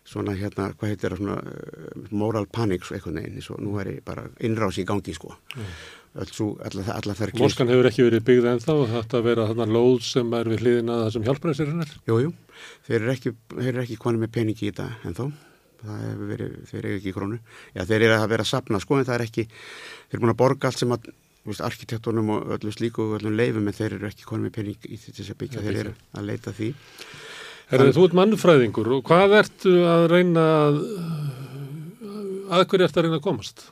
svona 0.07 0.35
hérna, 0.39 0.71
hvað 0.79 0.93
heitir 0.93 1.15
það 1.15 1.23
svona 1.23 1.39
uh, 1.43 2.05
moral 2.11 2.47
panic 2.47 2.87
svo 2.87 2.97
eitthvað 2.97 3.41
svo 3.45 3.59
nú 3.61 3.79
er 3.83 3.97
ég 3.97 4.05
bara 4.07 4.29
innrás 4.41 4.79
í 4.81 4.87
gangi 4.89 5.15
sko. 5.15 5.35
Allar 5.55 6.00
þær 6.11 7.33
Moskan 7.39 7.71
hefur 7.71 7.87
ekki 7.91 8.07
verið 8.07 8.25
byggð 8.27 8.49
ennþá 8.55 8.75
þetta 8.97 9.21
vera 9.23 9.47
þarna 9.51 9.67
lóð 9.71 10.01
sem 10.09 10.33
er 10.35 10.51
við 10.51 10.65
hliðina 10.65 10.97
það 11.05 11.13
sem 11.15 11.27
hjálpræðsirinn 11.29 11.85
er. 11.85 11.93
Jújú, 12.09 12.33
þeir 12.89 12.99
eru 12.99 13.13
ekki, 13.15 13.33
ekki 13.85 13.99
konið 14.01 14.25
með 14.25 14.33
peningi 14.35 14.67
í 14.67 14.75
þetta 14.75 15.31
hefur 15.81 16.27
verið, 16.29 16.57
þeir 16.69 16.81
eru 16.83 16.97
ekki 16.99 17.11
í 17.13 17.15
krónu. 17.17 17.39
Já, 17.77 17.85
þeir 17.89 18.03
eru 18.03 18.17
að 18.19 18.29
vera 18.35 18.45
að 18.45 18.51
sapna 18.51 18.81
sko 18.83 18.99
en 18.99 19.07
það 19.09 19.17
er 19.17 19.27
ekki 19.29 19.47
þeir 19.49 20.17
eru 20.19 20.23
búin 20.25 20.35
að 20.35 20.41
borga 20.43 20.71
allt 20.71 20.83
sem 20.83 20.97
að 20.97 21.09
veist, 21.47 21.63
arkitektunum 21.65 22.35
og 22.35 22.53
öllu 22.57 22.75
slíku 22.75 23.07
og 23.07 23.17
öllum 23.21 23.39
leifum 23.39 23.71
en 23.71 23.77
þeir 23.79 23.97
eru 23.97 24.11
ekki 24.11 24.27
konið 24.29 24.49
með 24.49 24.57
pening 24.59 24.91
í 24.91 24.99
þess 25.01 25.31
að 25.31 25.41
byggja, 25.41 25.65
þeir 25.65 25.81
eru 25.85 25.95
að 26.13 26.29
leita 26.29 26.55
því. 26.59 26.73
Herðu, 27.71 27.95
þú 27.95 28.05
ert 28.09 28.19
mannfræðingur 28.19 28.93
og 28.97 29.05
hvað 29.07 29.37
ertu 29.45 29.77
að 29.87 30.09
reyna 30.11 30.47
að 30.59 30.81
að 32.51 32.65
hverju 32.67 32.87
ert 32.87 32.97
að 32.99 33.07
reyna 33.07 33.21
að 33.21 33.27
komast? 33.29 33.69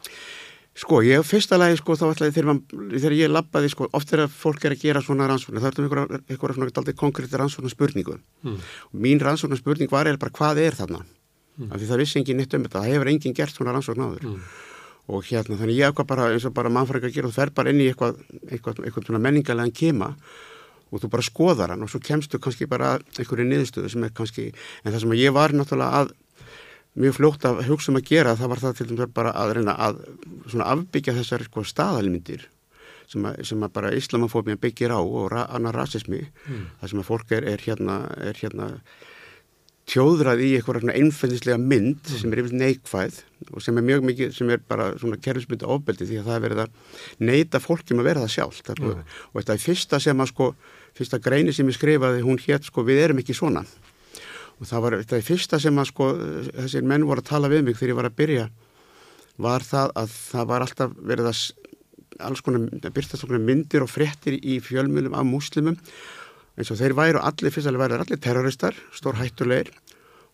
Sko, 0.78 1.00
ég 1.02 1.24
fyrsta 1.26 1.58
lagi, 1.58 1.78
sko, 1.80 1.96
þá 1.98 2.04
ætlaði 2.12 2.34
þegar, 2.36 2.58
þegar 2.92 3.14
ég 3.16 3.30
lappaði, 3.32 3.70
sko, 3.72 3.88
oft 3.98 4.12
er 4.14 4.22
að 4.24 4.34
fólk 4.38 4.66
er 4.68 4.76
að 4.76 4.84
gera 4.84 5.02
svona 5.02 5.26
rannsóknar, 5.26 5.64
það 5.64 5.70
er 5.72 5.78
um 5.80 5.86
einhverja, 5.88 6.20
einhverja 6.30 6.54
svona 6.58 6.68
aldrei 6.82 6.96
konkrétti 7.00 7.40
rannsóknar 7.40 7.72
spurningu 7.72 8.14
mm. 8.14 8.58
og 8.92 9.00
mín 9.06 9.22
rannsóknar 9.22 9.58
spurning 9.58 9.90
var 9.90 10.06
eða 10.06 10.20
bara 10.22 10.34
hvað 10.38 10.60
er 10.62 10.78
þarna 10.78 11.00
mm. 11.02 11.72
af 11.72 11.80
því 11.80 11.88
það 11.88 12.02
vissi 12.04 12.20
engin 12.20 12.38
neitt 12.38 12.54
um 12.54 12.66
þetta, 12.68 12.84
það 12.84 12.94
hefur 12.94 13.10
engin 13.14 13.34
gert 13.40 13.58
svona 13.58 13.74
rannsókn 13.74 14.04
áður 14.06 14.28
mm. 14.28 14.44
og 15.16 15.26
hérna 15.32 15.58
þannig 15.58 15.80
ég 15.80 15.90
eitthvað 15.90 16.10
bara 16.12 16.30
eins 16.36 16.46
og 16.46 16.54
bara 16.60 16.72
mannfrækja 16.78 17.10
að 17.10 17.18
gera, 17.18 17.32
þú 17.32 17.38
fer 17.40 17.54
bara 17.58 17.74
inn 17.74 17.82
í 17.82 17.90
eitthvað, 17.90 18.22
eitthvað, 18.46 18.80
eitthvað 18.84 19.10
svona 19.10 19.22
menningarlegan 19.26 19.74
kema 19.74 20.12
og 20.88 21.02
þú 21.02 21.10
bara 21.12 21.26
skoðar 21.26 21.74
hann 21.74 21.82
og 21.84 21.90
svo 21.90 21.98
kemstu 22.06 22.38
kannski 22.38 22.70
bara 22.70 22.94
einhverju 23.18 23.50
niðurstöðu 23.50 23.90
sem 23.92 24.06
er 24.06 24.14
kannski, 24.14 24.46
en 24.84 24.94
það 24.94 25.02
sem 25.02 25.18
ég 25.18 25.34
var 25.34 25.52
náttúrulega 25.56 26.04
að 26.04 26.14
mjög 26.98 27.18
fljótt 27.18 27.44
að 27.48 27.64
hugsa 27.68 27.92
um 27.92 27.98
að 28.00 28.08
gera 28.10 28.36
það 28.38 28.52
var 28.52 28.62
það 28.62 28.78
til 28.78 28.86
dæmis 28.90 29.12
bara 29.14 29.34
að 29.36 29.56
reyna 29.58 29.74
að 29.76 30.00
afbyggja 30.64 31.16
þessar 31.18 31.44
sko, 31.46 31.64
staðalmyndir 31.66 32.48
sem 33.08 33.28
að, 33.28 33.44
sem 33.48 33.62
að 33.64 33.74
bara 33.76 33.92
islamofóbia 33.96 34.58
byggir 34.60 34.92
á 34.92 35.00
og 35.00 35.30
ra, 35.32 35.46
annar 35.54 35.76
rasismi 35.76 36.24
mm. 36.24 36.64
það 36.80 36.92
sem 36.92 37.02
að 37.02 37.08
fólk 37.08 37.32
er, 37.36 37.46
er 37.54 37.64
hérna, 37.64 38.00
er 38.20 38.40
hérna 38.40 38.72
tjóðrað 39.88 40.42
í 40.44 40.50
eitthvað 40.58 40.90
einfæðislega 40.92 41.58
mynd 41.62 42.02
mm. 42.02 42.18
sem 42.20 42.32
er 42.32 42.42
yfir 42.42 42.56
neikvæð 42.60 43.20
og 43.48 43.64
sem 43.64 43.80
er 43.80 43.86
mjög 43.86 44.04
mikið, 44.10 44.34
sem 44.36 44.50
er 44.52 44.64
bara 44.68 44.90
svona 45.00 45.20
kerfismynda 45.24 45.70
ofbeldi 45.72 46.08
því 46.08 46.20
að 46.20 46.28
það 46.28 46.36
er 46.36 46.44
verið 46.44 46.64
að 46.64 46.98
neyta 47.30 47.62
fólkjum 47.64 48.02
að 48.02 48.10
vera 48.10 48.24
það 48.24 48.34
sjálf 48.34 48.60
það 48.66 48.82
mm. 48.84 49.04
og 49.30 49.38
þetta 49.40 49.56
er 49.56 49.64
fyrsta 49.64 50.02
sem 50.04 50.24
að 50.24 50.32
sko 50.34 50.50
fyrsta 50.98 51.22
greini 51.24 51.54
sem 51.56 51.70
ég 51.70 51.78
skrifaði 51.78 52.26
hún 52.26 52.42
hétt 52.44 52.68
sko 52.68 52.84
við 52.84 53.04
erum 53.06 53.22
ekki 53.22 53.36
svona 53.36 53.64
og 54.58 54.66
það 54.66 54.84
var 54.84 54.96
þetta 55.02 55.22
fyrsta 55.26 55.60
sem 55.62 55.78
að 55.78 55.90
sko 55.92 56.08
þessir 56.48 56.86
menn 56.90 57.06
voru 57.06 57.22
að 57.22 57.30
tala 57.30 57.50
við 57.52 57.64
mig 57.66 57.78
þegar 57.78 57.92
ég 57.92 57.98
var 58.00 58.08
að 58.10 58.18
byrja. 58.18 58.46
Var 59.38 59.66
það 59.66 59.92
að 60.02 60.14
það 60.18 60.48
var 60.50 60.64
alltaf 60.64 60.96
verið 60.98 61.30
að 61.30 61.42
alls 62.28 62.42
konar 62.42 62.90
byrstast 62.94 63.26
okkur 63.26 63.42
myndir 63.42 63.84
og 63.84 63.92
frettir 63.92 64.38
í 64.38 64.58
fjölmjölum 64.64 65.14
af 65.14 65.26
múslimum. 65.28 65.78
Eins 66.58 66.72
og 66.74 66.80
þeir 66.80 66.96
væru 66.98 67.22
allir, 67.22 67.54
fyrst 67.54 67.70
alveg 67.70 67.84
væru 67.84 68.02
allir 68.02 68.18
terroristar, 68.22 68.78
stór 68.90 69.20
hættulegir 69.20 69.70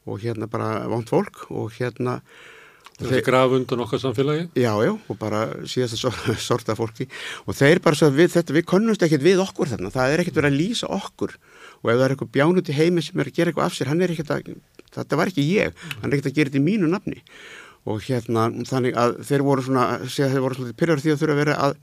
og 0.09 0.21
hérna 0.25 0.49
bara 0.49 0.87
vant 0.89 1.09
fólk 1.13 1.47
og 1.53 1.73
hérna 1.77 2.21
Það 2.95 3.17
er 3.17 3.25
graf 3.27 3.53
undan 3.57 3.81
okkar 3.83 3.99
samfélagi? 3.99 4.45
Já, 4.55 4.71
já, 4.87 4.93
og 4.95 5.17
bara 5.19 5.41
síðast 5.67 5.99
að 6.07 6.37
sorta 6.39 6.77
fólki. 6.79 7.09
Og 7.43 7.57
þeir 7.59 7.81
bara 7.83 7.99
svo 7.99 8.07
að 8.07 8.21
við, 8.21 8.29
þetta, 8.37 8.55
við 8.55 8.67
konnumst 8.71 9.03
ekkert 9.03 9.25
við 9.25 9.43
okkur 9.43 9.73
þarna, 9.73 9.91
það 9.91 10.13
er 10.13 10.23
ekkert 10.23 10.39
verið 10.39 10.53
að 10.53 10.61
lýsa 10.61 10.91
okkur 10.95 11.35
og 11.85 11.91
ef 11.93 11.99
það 11.99 12.07
er 12.07 12.15
eitthvað 12.15 12.33
bjánut 12.33 12.71
í 12.73 12.75
heimi 12.79 13.03
sem 13.05 13.21
er 13.21 13.29
að 13.29 13.37
gera 13.37 13.53
eitthvað 13.53 13.67
af 13.69 13.75
sér, 13.77 13.91
hann 13.93 14.01
er 14.01 14.13
ekkert 14.15 14.31
að, 14.33 14.53
þetta 14.95 15.19
var 15.21 15.31
ekki 15.31 15.45
ég, 15.45 15.81
hann 16.01 16.09
er 16.09 16.17
ekkert 16.17 16.31
að 16.31 16.39
gera 16.39 16.51
þetta 16.51 16.61
í 16.63 16.65
mínu 16.65 16.89
nafni. 16.89 17.19
Og 17.85 18.07
hérna 18.07 18.47
þannig 18.65 18.97
að 18.97 19.19
þeir 19.29 19.45
voru 19.45 19.65
svona, 19.67 19.89
segja 20.09 20.31
þeir 20.33 20.45
voru 20.47 20.57
svolítið 20.57 20.79
pyrjar 20.81 21.03
því 21.05 21.13
að 21.13 21.19
þurfa 21.21 21.35
að 21.35 21.43
vera 21.43 21.57
að, 21.67 21.75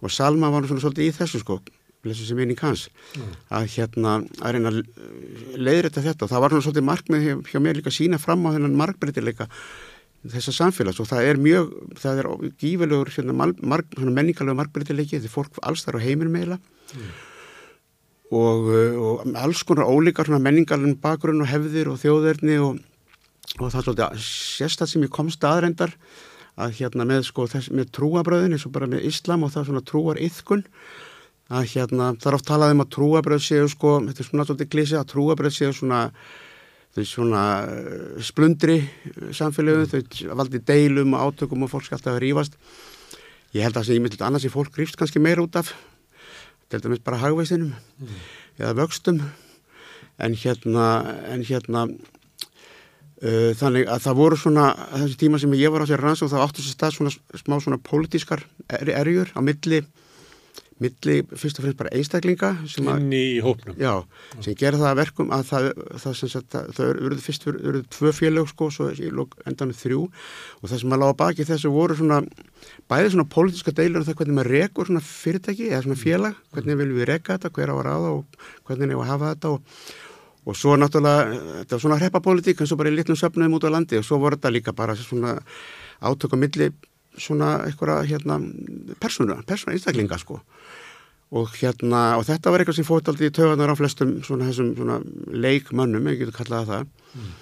og 0.00 0.14
Salma 0.16 0.52
var 0.54 0.68
svona 0.70 0.84
svolítið 0.86 1.10
í 1.10 1.16
þessu 1.18 1.42
sko, 1.42 1.58
lesið 2.06 2.30
sem 2.30 2.40
eining 2.40 2.62
hans, 2.64 2.86
mm. 3.18 3.36
að 3.58 3.68
hérna 3.74 4.14
að 4.40 4.56
reyna 4.56 4.72
að 4.72 4.80
leiðrætta 5.60 6.06
þetta. 6.08 6.24
Og 6.24 6.32
það 6.32 6.44
var 6.46 6.54
svona 6.54 6.68
svolítið 6.70 6.88
markmið 6.88 7.28
hjá, 7.28 7.36
hjá 7.52 7.60
mér 7.60 7.76
líka 7.76 7.92
að 7.92 7.98
sína 7.98 8.22
fram 8.22 8.48
á 8.48 8.54
þennan 8.56 8.80
markbreytileika 8.80 9.50
þessa 10.32 10.56
samfélags. 10.56 11.02
Og 11.04 11.10
það 11.10 11.28
er 11.28 11.42
mjög, 11.42 11.76
það 12.00 12.22
er 12.22 12.32
gífilegur 12.62 13.12
hérna, 13.12 13.36
marg, 13.36 13.96
menningarlega 14.00 14.60
markbreytileiki 14.62 15.20
því 15.20 15.32
fólk 15.34 15.60
alls 15.66 15.84
þar 15.84 16.00
á 16.00 16.06
heiminum 16.06 16.38
eiginlega. 16.40 16.62
Mm 16.96 17.16
og, 18.34 18.68
uh, 18.70 18.94
og 19.00 19.36
alls 19.38 19.62
konar 19.66 19.90
ólíkar 19.90 20.30
menningarinn 20.38 20.98
bakgrunn 21.02 21.44
og 21.44 21.50
hefðir 21.50 21.92
og 21.92 22.00
þjóðverðni 22.02 22.56
og, 22.62 22.80
og 23.60 23.68
það 23.70 23.78
er 23.80 23.86
svolítið 23.86 24.24
sérstaklega 24.26 24.92
sem 24.92 25.06
ég 25.06 25.14
komst 25.14 25.46
aðrendar 25.46 25.94
að 26.56 26.78
hérna 26.78 27.04
með, 27.04 27.26
sko, 27.28 27.44
þess, 27.52 27.70
með 27.70 27.92
trúabröðin 27.98 28.56
eins 28.56 28.64
og 28.66 28.72
bara 28.74 28.88
með 28.88 29.04
islam 29.10 29.44
og 29.44 29.52
það 29.52 29.62
er 29.62 29.68
svona 29.70 29.84
trúar 29.90 30.20
yðkun 30.24 30.64
að 31.52 31.70
hérna 31.74 32.10
það 32.16 32.30
er 32.30 32.38
oft 32.38 32.48
talað 32.48 32.74
um 32.74 32.82
að 32.82 32.92
trúabröð 32.96 33.42
séu 33.44 33.68
sko, 33.70 33.98
þetta 34.08 34.22
er 34.22 34.28
svona 34.30 34.46
svolítið 34.48 34.70
klísi 34.72 34.98
að 34.98 35.08
trúabröð 35.12 35.54
séu 35.54 35.76
svona 35.76 36.00
þau 36.96 37.04
svona 37.04 37.42
uh, 37.68 38.20
splundri 38.24 38.78
samfélögum, 39.36 39.90
þau 39.90 40.36
valdi 40.40 40.62
deilum 40.64 41.14
og 41.16 41.28
átökum 41.28 41.66
og 41.66 41.72
fólk 41.72 41.86
skal 41.86 41.98
alltaf 41.98 42.16
rífast. 42.22 42.56
Ég 43.54 43.64
held 43.64 43.76
að 43.76 43.82
það 43.82 43.88
sé 43.88 43.96
ég 43.96 44.04
myndilegt 44.04 44.24
annars 44.26 44.46
í 44.48 44.52
fólk 44.52 44.80
rífst 44.80 44.98
kannski 44.98 45.22
meir 45.22 45.42
út 45.44 45.58
af 45.60 45.74
til 46.70 46.82
dæmis 46.82 47.02
bara 47.04 47.20
hagveisinum 47.22 47.72
mm. 47.72 48.20
eða 48.58 48.76
vöxtum 48.80 49.20
en 50.18 50.34
hérna, 50.34 50.86
en 51.28 51.44
hérna 51.44 51.84
uh, 51.86 53.52
þannig 53.58 53.90
að 53.92 54.02
það 54.06 54.18
voru 54.22 54.40
svona 54.40 54.70
þessi 54.94 55.20
tíma 55.20 55.40
sem 55.42 55.54
ég 55.58 55.72
var 55.72 55.84
á 55.84 55.90
sér 55.90 56.02
rannsók 56.02 56.32
þá 56.32 56.40
áttu 56.42 56.64
sér 56.64 56.76
stað 56.76 56.96
svona 56.96 57.14
smá 57.42 57.58
svona 57.60 57.82
pólitískar 57.82 58.46
erjur 58.70 59.32
á 59.36 59.40
milli 59.44 59.84
milli 60.82 61.20
fyrst 61.32 61.60
og 61.60 61.64
fremst 61.64 61.78
bara 61.78 61.92
einstaklinga 61.96 62.50
inn 62.76 63.12
í 63.16 63.38
hópnum. 63.44 63.76
Já, 63.80 64.04
sem 64.44 64.56
gerða 64.58 64.82
það 64.82 64.90
að 64.90 64.98
verkum 65.00 65.30
að 65.32 65.44
það, 65.48 65.68
það, 66.02 66.18
það, 66.34 66.72
það 66.76 66.90
eruð 66.90 67.22
fyrst 67.24 67.46
eruð 67.52 67.86
tvö 67.96 68.12
félög 68.16 68.50
sko, 68.52 68.68
svo 68.74 68.90
endanum 68.92 69.76
þrjú. 69.76 70.02
Og 70.60 70.68
það 70.68 70.82
sem 70.82 70.96
að 70.96 71.02
lága 71.04 71.18
baki 71.22 71.48
þessu 71.48 71.72
voru 71.72 71.96
svona 71.96 72.20
bæði 72.90 73.14
svona 73.14 73.28
pólitíska 73.32 73.74
deilur 73.76 74.02
og 74.02 74.08
það 74.08 74.18
hvernig 74.20 74.36
maður 74.38 74.52
rekur 74.54 74.90
svona 74.90 75.04
fyrirtæki 75.04 75.70
eða 75.70 75.84
svona 75.86 76.00
félag, 76.00 76.42
hvernig 76.54 76.80
viljum 76.80 77.00
við 77.00 77.08
reka 77.10 77.36
þetta 77.36 77.52
hver 77.56 77.72
á 77.72 77.76
að 77.76 77.86
ráða 77.86 78.12
og 78.18 78.42
hvernig 78.68 78.90
nefnum 78.90 79.04
að 79.04 79.10
hafa 79.12 79.30
þetta 79.32 79.52
og, 79.54 79.78
og 80.46 80.58
svo 80.60 80.76
náttúrulega 80.78 81.40
þetta 81.62 81.76
var 81.76 81.84
svona 81.86 81.98
hreppapólitík 82.02 82.60
en 82.60 82.70
svo 82.70 82.78
bara 82.80 82.92
í 82.92 82.96
litnum 82.96 83.18
söfnum 83.18 83.56
út 83.58 83.66
á 83.66 83.70
landi 83.74 84.00
og 84.00 84.06
svo 84.06 84.20
voru 84.22 84.38
þetta 84.38 84.54
líka 84.54 84.76
bara 84.76 84.96
svona 84.98 85.38
átökum 86.04 86.42
milli 86.42 86.70
svona 87.20 87.52
eitthvað 87.66 88.04
hérna 88.10 88.38
persóna, 89.02 89.40
persóna 89.46 89.76
einstaklinga 89.76 90.18
sko. 90.20 90.40
Og 91.36 91.50
hérna, 91.58 92.16
og 92.20 92.26
þetta 92.28 92.52
var 92.52 92.62
eitthvað 92.62 92.78
sem 92.78 92.86
fótt 92.86 93.08
aldrei 93.10 93.30
í 93.30 93.34
töðanar 93.34 93.72
á 93.74 93.78
flestum 93.78 94.20
svona 94.26 94.46
þessum 94.46 94.76
svona 94.76 95.00
leikmönnum, 95.34 96.06
ég 96.12 96.22
getur 96.22 96.38
kallaða 96.38 96.70
það. 96.70 96.94
Mm. 97.16 97.34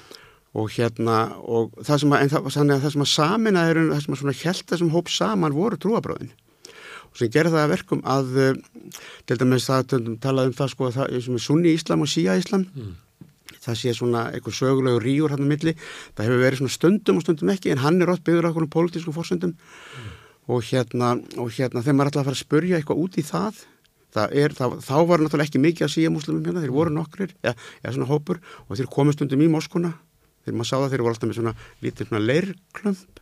og 0.54 0.70
hérna 0.70 1.14
og 1.50 1.72
það 1.82 2.00
sem 2.00 2.12
að, 2.14 2.24
það, 2.30 2.44
það 2.70 2.92
sem 2.92 3.02
að 3.02 3.08
samina 3.10 3.62
er 3.66 3.80
það 3.88 4.02
sem 4.04 4.14
að 4.14 4.20
svona 4.20 4.34
held 4.38 4.66
þessum 4.70 4.92
hóp 4.92 5.08
saman 5.10 5.56
voru 5.56 5.78
trúabröðin 5.82 6.30
og 7.08 7.18
sem 7.18 7.32
gerði 7.34 7.54
það 7.56 7.64
að 7.64 7.72
verkum 7.72 8.04
að 8.06 8.36
til 9.26 9.38
dæmis 9.40 9.66
það 9.66 9.96
talaði 10.22 10.52
um 10.52 10.54
það 10.60 10.70
sko 10.70 10.86
að 10.86 11.00
það 11.00 11.16
er 11.18 11.42
sunni 11.42 11.74
íslam 11.74 12.06
og 12.06 12.12
síja 12.12 12.36
íslam 12.38 12.68
mm 12.70 12.92
það 13.64 13.78
sé 13.80 13.94
svona 13.96 14.26
eitthvað 14.34 14.58
sögulegu 14.60 15.02
ríur 15.02 15.34
hann 15.34 15.44
á 15.44 15.48
milli, 15.48 15.74
það 16.14 16.28
hefur 16.28 16.42
verið 16.44 16.62
svona 16.62 16.76
stundum 16.76 17.20
og 17.20 17.24
stundum 17.24 17.52
ekki 17.54 17.72
en 17.74 17.82
hann 17.84 18.00
er 18.02 18.12
ótt 18.12 18.24
byggður 18.26 18.46
á 18.46 18.48
einhvern 18.50 18.72
pólitísku 18.74 19.14
fórsöndum 19.14 19.54
mm. 19.54 20.10
og 20.52 20.64
hérna 20.68 21.14
og 21.40 21.52
hérna 21.56 21.84
þegar 21.84 21.98
maður 21.98 22.12
ætlaði 22.12 22.24
að 22.24 22.28
fara 22.28 22.38
að 22.38 22.44
spurja 22.44 22.80
eitthvað 22.80 23.02
út 23.04 23.18
í 23.18 23.26
það, 23.26 23.64
það 24.14 24.38
er, 24.44 24.56
það, 24.58 24.78
þá 24.84 24.96
var 25.10 25.24
náttúrulega 25.24 25.48
ekki 25.48 25.64
mikið 25.64 25.88
að 25.88 25.94
síja 25.96 26.14
muslimum 26.14 26.44
hérna, 26.44 26.64
þeir 26.64 26.76
voru 26.76 26.94
nokkrir, 26.94 27.36
eða 27.42 27.56
ja, 27.56 27.94
svona 27.96 28.10
hópur 28.10 28.42
og 28.68 28.78
þeir 28.78 28.90
komið 28.92 29.18
stundum 29.18 29.44
í 29.44 29.50
Moskuna 29.52 29.94
þegar 30.44 30.58
maður 30.60 30.70
sá 30.70 30.76
það 30.76 30.88
þeir 30.92 31.04
voru 31.04 31.14
alltaf 31.14 31.30
með 31.30 31.38
svona 31.40 31.54
lítið 31.84 32.10
svona 32.10 32.24
leirklömp 32.28 33.20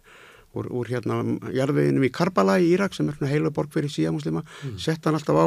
úr, 0.52 0.68
úr 0.68 0.90
hérna 0.90 1.20
jarðveginum 1.54 2.06
í 2.06 2.12
Karbala 2.12 2.58
í 2.60 2.72
Írak 2.74 2.96
sem 2.96 3.08
er 3.08 3.16
svona 3.16 3.30
heiluborg 3.30 3.72
fyrir 3.72 3.92
síja 3.92 4.12
muslima, 4.12 4.42
mm. 4.42 4.76
sett 4.82 5.06
hann 5.06 5.16
alltaf 5.16 5.38
á 5.38 5.46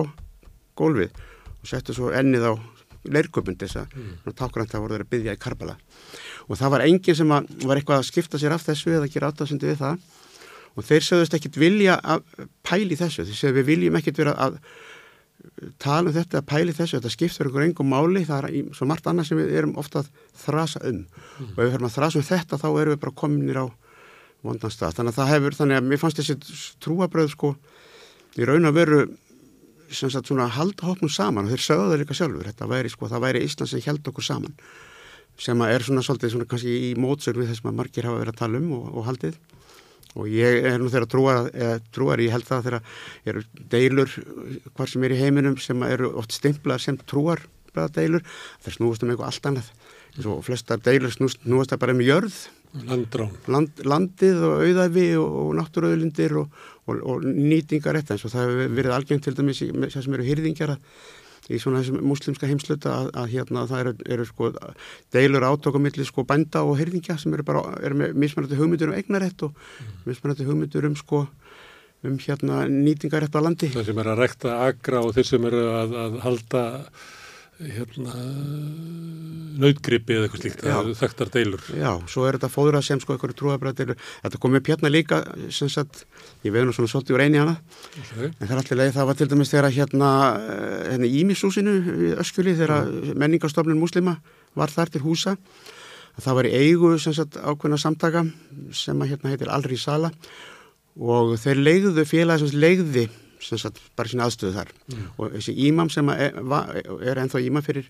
gólfið 0.80 1.11
og 1.59 1.69
settu 1.69 1.95
svo 1.98 2.11
ennið 2.15 2.48
á 2.49 2.53
leirköpund 3.11 3.61
þess 3.61 3.82
að 3.82 3.95
mm. 3.95 4.34
tákrand 4.38 4.72
það 4.72 4.85
voru 4.85 5.00
að 5.00 5.11
byggja 5.14 5.35
í 5.35 5.42
Karbala. 5.42 5.77
Og 6.50 6.59
það 6.59 6.74
var 6.75 6.85
enginn 6.85 7.19
sem 7.19 7.35
að, 7.35 7.51
var 7.66 7.80
eitthvað 7.80 8.01
að 8.01 8.09
skipta 8.09 8.42
sér 8.42 8.56
af 8.56 8.66
þessu 8.66 8.95
eða 8.95 9.11
gera 9.11 9.32
áttasundi 9.32 9.72
við 9.72 9.80
það. 9.84 10.03
Og 10.75 10.84
þeir 10.84 11.08
sögðust 11.08 11.38
ekkit 11.38 11.59
vilja 11.59 11.95
að 12.03 12.25
pæli 12.67 12.98
þessu, 13.00 13.25
þeir 13.27 13.40
sögðu 13.40 13.61
við 13.61 13.69
viljum 13.72 13.98
ekkit 14.01 14.19
vera 14.19 14.35
að 14.45 14.59
tala 15.82 16.09
um 16.09 16.16
þetta 16.16 16.42
að 16.42 16.48
pæli 16.50 16.74
þessu, 16.75 16.98
þetta 16.98 17.14
skiptur 17.14 17.50
einhver 17.50 17.66
engum 17.66 17.90
máli, 17.92 18.24
það 18.27 18.48
er 18.50 18.75
svo 18.75 18.88
margt 18.90 19.08
annað 19.09 19.30
sem 19.30 19.40
við 19.40 19.53
erum 19.59 19.75
ofta 19.80 20.01
að 20.01 20.11
þrasa 20.42 20.82
um. 20.90 21.01
Mm. 21.06 21.50
og 21.51 21.59
ef 21.59 21.61
við 21.61 21.74
höfum 21.75 21.88
að 21.90 21.95
þrasa 21.95 22.19
um 22.19 22.27
þetta 22.30 22.59
þá 22.61 22.67
erum 22.72 22.95
við 22.95 23.01
bara 23.03 23.17
kominir 23.22 23.61
á 23.61 23.66
vondan 24.45 24.74
stað, 24.74 24.98
þannig 24.98 25.14
að 25.14 25.19
það 25.19 25.32
hefur 25.34 25.58
þannig 25.59 25.80
að 25.80 25.88
mér 25.90 26.01
fannst 26.01 26.22
þessi 26.22 26.35
trúabröð 26.84 27.32
sko 27.34 27.53
í 28.35 28.48
raun 28.48 28.69
að 28.69 28.80
veru 28.80 29.00
sem 29.95 30.11
sagt 30.14 30.30
svona 30.30 30.49
halda 30.51 30.90
hópnum 30.90 31.11
saman. 31.11 31.48
Og 31.48 31.56
þeir 31.56 31.65
sögðu 31.65 31.91
það 31.91 32.01
líka 32.03 32.17
sjálfur, 32.17 32.49
þetta 32.51 32.69
væri 32.72 32.91
sko, 32.93 33.09
það 33.11 33.25
væri 33.25 33.45
Ísland 33.48 33.72
sem 33.72 33.85
held 33.85 34.11
okkur 34.11 34.27
saman 34.27 34.57
sem 35.41 35.61
er 35.67 35.83
svona 35.83 36.03
svolítið 36.06 36.32
svona 36.32 36.48
kannski 36.48 36.74
í 36.90 36.91
mótsögn 36.99 37.41
við 37.41 37.51
þess 37.51 37.65
að 37.65 37.75
margir 37.75 38.07
hafa 38.07 38.22
verið 38.22 38.33
að 38.33 38.40
tala 38.40 38.61
um 38.61 38.69
og, 38.77 38.85
og 38.95 39.07
haldið. 39.09 39.40
Og 40.15 40.30
ég 40.32 40.67
er 40.69 40.77
nú 40.80 40.88
þeirra 40.91 41.09
trúar, 41.11 41.49
trúar 41.91 42.22
ég 42.24 42.32
held 42.32 42.48
það 42.48 42.67
þeirra 42.67 42.80
eru 43.27 43.41
deilur 43.74 44.14
hvar 44.77 44.91
sem 44.91 45.03
er 45.03 45.15
í 45.15 45.19
heiminum 45.19 45.57
sem 45.59 45.83
eru 45.90 46.14
oft 46.22 46.38
stimplað 46.38 46.85
sem 46.85 46.99
trúar 47.03 47.43
deilur, 47.75 48.24
það 48.64 48.77
snúast 48.77 49.03
um 49.03 49.11
eitthvað 49.11 49.27
allt 49.27 49.49
annað. 49.49 49.72
Og 50.24 50.45
flestar 50.48 50.80
deilur 50.80 51.11
snúast, 51.11 51.41
snúast 51.43 51.75
bara 51.75 51.91
um 51.91 51.99
jörð 51.99 52.38
Land, 52.84 53.84
landið 53.88 54.42
og 54.44 54.64
auðæfi 54.66 55.06
og, 55.20 55.36
og 55.42 55.52
náttúruauðlindir 55.60 56.34
og, 56.42 56.64
og, 56.86 56.98
og 57.00 57.28
nýtingar 57.28 58.00
þetta 58.02 58.16
eins 58.16 58.26
og 58.28 58.34
það 58.34 58.50
hefur 58.50 58.74
verið 58.80 58.95
algengt 58.98 59.28
til 59.28 59.36
dæmis 59.38 59.62
sem 59.94 60.18
eru 60.18 60.26
hýrðingjar 60.28 60.76
í 61.45 61.60
svona 61.62 61.82
þessum 61.82 62.02
muslimska 62.10 62.50
heimsluta 62.50 62.92
að, 62.92 63.10
að 63.22 63.32
hérna 63.36 63.66
það 63.70 63.82
eru, 63.84 63.95
eru 64.16 64.28
sko 64.28 64.52
deilur 65.14 65.45
átökumillir 65.45 66.08
sko 66.10 66.26
bænda 66.28 66.64
og 66.66 66.80
hýrðingja 66.80 67.20
sem 67.22 67.34
eru 67.38 67.45
bara, 67.48 67.64
eru 67.86 68.00
með 68.02 68.16
mismannandi 68.24 68.60
hugmyndur 68.60 68.92
um 68.92 68.98
eignarétt 68.98 69.45
og 69.45 69.54
mm. 69.54 69.98
mismannandi 70.10 70.48
hugmyndur 70.50 70.90
um 70.90 70.98
sko 71.00 71.26
um 72.06 72.18
hérna 72.22 72.66
nýtingarétt 72.70 73.38
á 73.38 73.42
landi. 73.42 73.72
Það 73.74 73.88
sem 73.90 74.02
eru 74.02 74.14
að 74.14 74.24
rekta 74.24 74.58
agra 74.66 75.04
og 75.06 75.14
þeir 75.16 75.30
sem 75.30 75.48
eru 75.50 75.62
að, 75.74 75.95
að 76.02 76.18
halda 76.26 76.64
hérna 77.59 78.14
nautgripi 79.56 80.16
eða 80.16 80.27
eitthvað 80.27 80.42
slíkt 80.42 80.64
það 80.66 80.80
eru 80.82 80.95
þekktar 81.00 81.32
deilur. 81.32 81.67
Já, 81.80 81.92
svo 82.11 82.25
er 82.27 82.38
þetta 82.38 82.50
fóður 82.51 82.77
að 82.80 82.88
sem 82.90 83.01
sko 83.03 83.16
eitthvað 83.16 83.35
trúabræð 83.40 83.77
deilur 83.80 84.00
þetta 84.09 84.42
kom 84.43 84.58
upp 84.59 84.72
hérna 84.72 84.92
líka 84.92 85.22
sem 85.56 85.72
sagt, 85.72 86.03
ég 86.43 86.56
veið 86.56 86.67
nú 86.67 86.75
svona 86.75 86.92
svolítið 86.92 87.16
úr 87.16 87.24
eini 87.25 87.40
hana. 87.40 87.56
Okay. 88.01 88.32
en 88.34 88.43
það 88.43 88.51
er 88.51 88.61
alltaf 88.61 88.80
leið, 88.82 88.92
það 88.98 89.09
var 89.09 89.19
til 89.19 89.30
dæmis 89.32 89.53
þegar 89.53 89.69
hérna, 89.77 90.11
eh, 90.42 90.82
hérna 90.92 91.11
Ímissúsinu 91.22 91.77
í 91.80 92.11
Öskjuli 92.25 92.58
þegar 92.59 92.90
mm. 92.92 93.16
menningarstofnun 93.24 93.80
muslima 93.80 94.17
var 94.56 94.74
þar 94.74 94.92
til 94.92 95.06
húsa 95.06 95.38
það 96.19 96.38
var 96.40 96.50
í 96.50 96.56
eigu 96.56 96.95
sem 97.01 97.16
sagt 97.16 97.40
ákveðna 97.40 97.80
samtaka 97.80 98.25
sem 98.75 99.00
að 99.00 99.14
hérna 99.14 99.32
heitir 99.34 99.51
Alri 99.51 99.80
Sala 99.80 100.11
og 100.95 101.35
þeir 101.42 101.64
leiðuðu 101.64 102.06
félag 102.08 102.43
sem 102.43 102.59
leiði 102.59 103.09
sagt, 103.45 103.82
bara 103.98 104.11
sína 104.11 104.27
aðstöðu 104.27 104.56
þar. 104.56 104.72
Mm. 104.91 105.06
og 105.17 105.35
þessi 105.35 105.56
ímam 105.67 105.91
sem 105.93 106.09
er, 106.14 106.40
er 107.06 107.22
ennþá 107.22 107.43
ímam 107.45 107.65
fyrir 107.65 107.90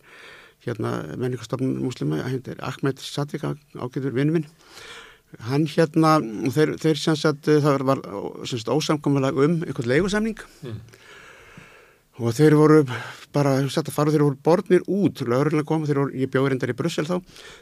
hérna 0.66 0.92
menningarstofnun 1.16 1.82
muslima, 1.84 2.22
Ahmed 2.60 3.02
Sadik 3.04 3.46
ágæður 3.46 4.16
vinnu 4.16 4.40
minn. 4.40 4.48
Hann 5.46 5.66
hérna, 5.68 6.18
þeir, 6.54 6.76
þeir 6.80 7.02
sem 7.02 7.18
sagt 7.20 7.50
það 7.50 7.84
var 7.90 8.02
semst 8.48 8.70
ósamkommalag 8.72 9.36
um 9.36 9.60
einhvern 9.66 9.92
leigusamning. 9.92 10.40
Mm. 10.64 10.80
og 12.16 12.32
þeir 12.32 12.54
voru 12.56 12.78
bara, 13.36 13.58
þetta 13.68 13.92
faru 13.92 14.14
þeir 14.14 14.24
voru 14.24 14.38
borðnir 14.40 14.86
út, 14.88 15.20
kom, 15.68 15.84
þeir 15.84 16.00
voru, 16.00 16.14
ég 16.16 16.32
bjóði 16.32 16.54
reyndar 16.54 16.72
í 16.72 16.78
Brussel 16.80 17.04
þá, 17.10 17.18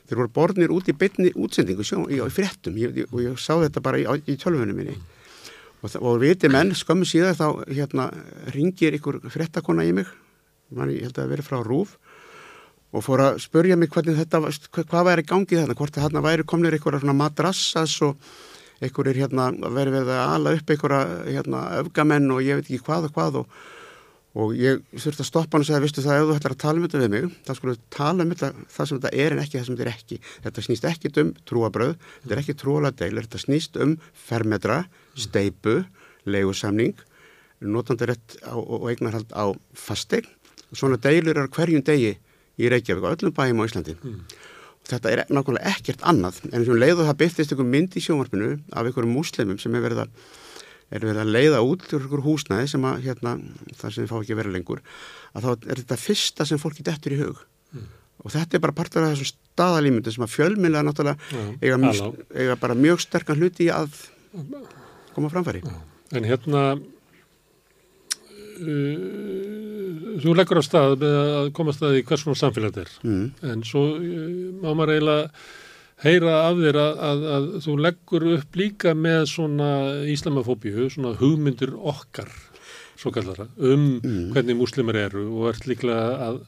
þeir 0.06 0.20
voru 0.22 0.32
borðnir 0.36 0.76
út 0.76 0.92
í 0.92 0.94
bytni 0.94 1.34
útsendingu 1.34 1.84
sjó, 1.88 2.04
í, 2.06 2.22
í 2.22 2.30
fréttum. 2.30 2.78
Ég, 2.78 3.08
og 3.10 3.24
ég 3.24 3.42
sá 3.42 3.58
þetta 3.58 3.82
bara 3.82 3.98
í, 3.98 4.06
í 4.30 4.38
tölvunum 4.38 4.78
minni. 4.78 4.94
Mm 4.94 5.23
og, 5.84 5.96
og 6.00 6.22
viti 6.24 6.50
menn 6.52 6.74
skömmu 6.78 7.08
síðan 7.08 7.38
þá 7.38 7.48
hérna 7.70 8.10
ringir 8.56 8.96
ykkur 8.98 9.22
frettakona 9.34 9.86
í 9.88 9.94
mig 9.96 10.10
Man, 10.74 10.90
ég 10.90 11.06
held 11.06 11.20
að 11.22 11.36
veri 11.36 11.46
frá 11.46 11.60
Rúf 11.62 11.98
og 12.94 13.04
fór 13.06 13.22
að 13.22 13.44
spörja 13.44 13.76
mig 13.78 13.92
hvernig 13.94 14.18
þetta 14.18 14.40
hvað 14.88 15.06
væri 15.10 15.26
gangið 15.26 15.64
þarna, 15.64 15.76
hvort 15.78 15.94
það 15.94 16.08
hérna 16.08 16.24
væri 16.26 16.48
komnir 16.50 16.78
ykkur 16.78 16.98
svona 17.02 17.18
madrassas 17.18 17.94
og 18.06 18.34
ykkur 18.84 19.10
er 19.12 19.20
hérna 19.22 19.52
verið 19.54 20.00
við 20.00 20.12
að 20.16 20.34
ala 20.38 20.54
upp 20.58 20.74
ykkur 20.76 20.96
hérna 21.28 21.64
öfgamenn 21.82 22.34
og 22.34 22.42
ég 22.46 22.58
veit 22.58 22.68
ekki 22.70 22.84
hvað 22.88 23.10
og 23.10 23.16
hvað 23.18 23.40
og 23.44 23.56
og 24.34 24.56
ég 24.58 24.82
þurfti 24.98 25.22
að 25.22 25.28
stoppa 25.28 25.58
hann 25.58 25.64
og 25.64 25.68
segja, 25.68 25.82
vistu 25.84 26.02
það, 26.02 26.20
ef 26.20 26.30
þú 26.30 26.38
ætlar 26.40 26.56
að 26.56 26.62
tala 26.64 26.80
um 26.80 26.86
þetta 26.88 27.02
við 27.04 27.12
mig, 27.14 27.26
þá 27.46 27.52
skulum 27.54 27.76
við 27.76 27.84
tala 27.94 28.26
um 28.26 28.32
þetta, 28.32 28.50
það 28.74 28.88
sem 28.90 29.02
þetta 29.04 29.12
er 29.24 29.36
en 29.36 29.42
ekki 29.44 29.60
það 29.60 29.68
sem 29.68 29.76
þetta 29.78 29.86
er 29.86 29.92
ekki. 29.92 30.18
Þetta 30.46 30.64
snýst 30.66 30.88
ekki 30.90 31.12
um 31.22 31.30
trúabröð, 31.52 31.94
þetta 32.24 32.34
er 32.34 32.42
ekki 32.42 32.56
trúaladeilur, 32.64 33.28
þetta 33.28 33.44
snýst 33.44 33.78
um 33.86 33.94
fermetra, 34.26 34.80
steipu, 35.20 35.82
leigusamning, 36.26 36.96
notandarétt 37.64 38.38
og 38.52 38.90
eignarhald 38.92 39.32
á 39.32 39.54
fastegn. 39.78 40.30
Svona 40.74 40.98
deilur 40.98 41.38
er 41.38 41.52
hverjum 41.54 41.84
degi 41.86 42.16
í 42.60 42.70
Reykjavík 42.70 43.06
og 43.06 43.18
öllum 43.18 43.36
bæjum 43.36 43.62
á 43.62 43.68
Íslandi. 43.68 43.96
Mm. 44.02 44.24
Þetta 44.84 45.12
er 45.14 45.22
nákvæmlega 45.32 45.72
ekkert 45.72 46.02
annað, 46.04 46.42
en 46.52 46.66
og 46.66 46.80
leiðu 46.80 47.06
það 47.08 47.20
byrtist 47.22 47.54
einhver 47.54 47.70
mynd 47.70 47.94
í 47.96 48.04
sjónvarpinu 48.04 48.50
af 48.74 48.88
einhverjum 48.90 49.14
muslimum 49.16 49.60
sem 49.62 49.76
er 49.78 49.86
verið 49.86 50.04
að 50.04 50.18
er 50.94 51.08
verið 51.08 51.22
að 51.24 51.34
leiða 51.34 51.62
út 51.66 51.86
úr 51.96 52.06
ykkur 52.06 52.24
húsnæði 52.26 52.70
sem 52.74 52.86
að 52.86 53.08
hérna, 53.08 53.34
það 53.80 53.96
sem 53.96 54.10
fá 54.10 54.16
ekki 54.20 54.38
verið 54.38 54.58
lengur 54.58 54.82
að 55.34 55.46
þá 55.48 55.50
er 55.56 55.82
þetta 55.82 56.00
fyrsta 56.04 56.48
sem 56.50 56.62
fólki 56.62 56.86
dettur 56.86 57.16
í 57.16 57.20
hug 57.24 57.40
mm. 57.74 57.88
og 58.22 58.36
þetta 58.36 58.58
er 58.58 58.64
bara 58.66 58.78
partur 58.78 59.08
af 59.08 59.16
þessum 59.16 59.32
staðalímyndu 59.32 60.14
sem 60.14 60.26
að 60.28 60.34
fjölmjöla 60.36 60.84
náttúrulega 60.86 61.48
eiga, 61.64 61.94
eiga 62.36 62.60
bara 62.62 62.78
mjög 62.78 63.02
sterkan 63.08 63.42
hluti 63.42 63.72
að 63.74 63.98
koma 65.16 65.32
framfæri. 65.34 65.62
En 66.14 66.28
hérna 66.28 66.62
uh, 68.62 68.96
þú 70.24 70.36
leggur 70.38 70.62
á 70.62 70.64
stað 70.66 70.98
með 71.02 71.18
að 71.24 71.52
koma 71.58 71.76
stað 71.76 72.00
í 72.00 72.06
hvers 72.08 72.26
konar 72.26 72.40
samfélag 72.40 72.74
þetta 72.74 72.86
er 72.86 72.92
mm. 73.10 73.28
en 73.52 73.60
svo 73.68 73.82
uh, 73.98 74.02
má 74.62 74.70
maður 74.72 74.96
eiginlega 74.96 75.24
heyra 76.04 76.34
af 76.50 76.60
þér 76.60 76.78
að, 76.82 76.94
að, 77.08 77.20
að 77.36 77.46
þú 77.64 77.74
leggur 77.86 78.24
upp 78.34 78.58
líka 78.60 78.92
með 78.98 79.22
svona 79.32 79.70
íslamafóbíu, 80.12 80.90
svona 80.92 81.14
hugmyndir 81.22 81.72
okkar, 81.78 82.30
svo 83.00 83.14
kallara, 83.16 83.48
um 83.58 84.00
mm. 84.02 84.30
hvernig 84.36 84.60
múslimar 84.60 85.00
eru 85.06 85.30
og 85.32 85.52
ert 85.54 85.68
líklega 85.70 86.28
að 86.28 86.42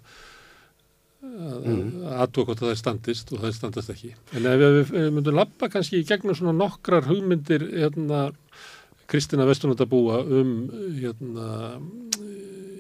aðtók 1.26 2.50
hvort 2.50 2.62
að 2.62 2.68
það 2.68 2.74
er 2.74 2.80
standist 2.80 3.32
og 3.34 3.40
það 3.42 3.50
er 3.50 3.56
standast 3.58 3.92
ekki. 3.94 4.12
En 4.38 4.48
ef 4.50 4.60
við, 4.62 4.76
við 4.92 5.08
myndum 5.16 5.38
lappa 5.40 5.70
kannski 5.74 6.00
í 6.02 6.08
gegnum 6.08 6.38
svona 6.38 6.54
nokkrar 6.56 7.08
hugmyndir 7.10 7.66
hérna, 7.72 8.28
Kristina 9.12 9.46
Vestunandabúa 9.46 10.22
um 10.24 10.56
hérna, 10.98 11.50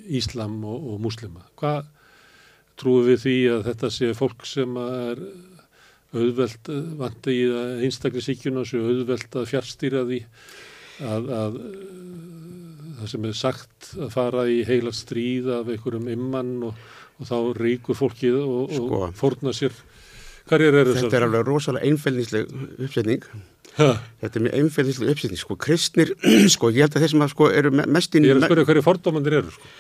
Íslam 0.06 0.60
og, 0.66 0.90
og 0.94 1.04
múslima, 1.04 1.46
hvað 1.60 1.86
trúum 2.80 3.06
við 3.08 3.22
því 3.24 3.36
að 3.56 3.68
þetta 3.70 3.92
sé 3.94 4.10
fólk 4.18 4.46
sem 4.50 4.78
er 4.82 5.22
auðvelt 6.16 6.72
eh, 6.72 6.92
vant 7.00 7.30
í 7.32 7.40
einstakli 7.86 8.24
síkjuna 8.24 8.66
sem 8.68 8.84
auðvelt 8.84 9.40
að 9.40 9.50
fjárstýra 9.52 10.04
því 10.08 10.22
að, 11.04 11.32
að 11.40 11.58
eh, 11.62 11.80
það 13.00 13.12
sem 13.14 13.28
er 13.30 13.40
sagt 13.40 13.90
að 14.00 14.14
fara 14.16 14.46
í 14.52 14.62
heila 14.68 14.94
stríð 14.96 15.52
af 15.60 15.72
einhverjum 15.72 16.12
immann 16.14 16.54
og, 16.70 16.86
og 17.20 17.32
þá 17.32 17.38
ríkur 17.60 18.00
fólkið 18.00 18.40
og, 18.44 18.76
sko, 18.76 19.02
og 19.02 19.18
fórna 19.20 19.56
sér 19.56 19.76
hverjir 20.50 20.80
eru 20.82 20.94
þessar? 20.94 21.10
Þetta 21.10 21.20
er 21.20 21.28
alveg 21.30 21.50
rosalega 21.50 21.92
einfældnisleg 21.92 22.56
uppsetning 22.88 23.28
ha? 23.32 23.44
Þetta 23.76 24.40
er 24.40 24.46
mjög 24.46 24.56
einfældnisleg 24.60 25.12
uppsetning 25.14 25.42
sko 25.42 25.58
kristnir, 25.60 26.14
sko 26.56 26.72
ég 26.74 26.86
held 26.86 26.96
að 26.96 27.06
þeir 27.06 27.14
sem 27.14 27.26
að, 27.26 27.34
sko, 27.34 27.50
eru 27.52 27.72
mest 27.76 28.16
inn 28.16 28.28
Ég 28.28 28.36
er 28.36 28.42
að 28.42 28.48
spyrja 28.50 28.68
hverju 28.70 28.86
fordómandir 28.86 29.38
eru 29.42 29.54
sko. 29.56 29.72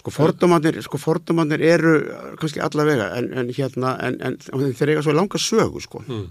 Sko 0.00 0.12
fordómanir, 0.14 0.76
sko 0.86 1.00
fordómanir 1.02 1.62
eru 1.66 1.94
kannski 2.38 2.62
allavega 2.62 3.08
en, 3.18 3.32
en 3.40 3.48
hérna 3.56 3.96
en, 4.06 4.20
en 4.22 4.36
þeir 4.78 4.94
eiga 4.94 5.02
svo 5.02 5.14
langa 5.16 5.40
sögu 5.42 5.82
sko. 5.82 6.04
Mm. 6.06 6.28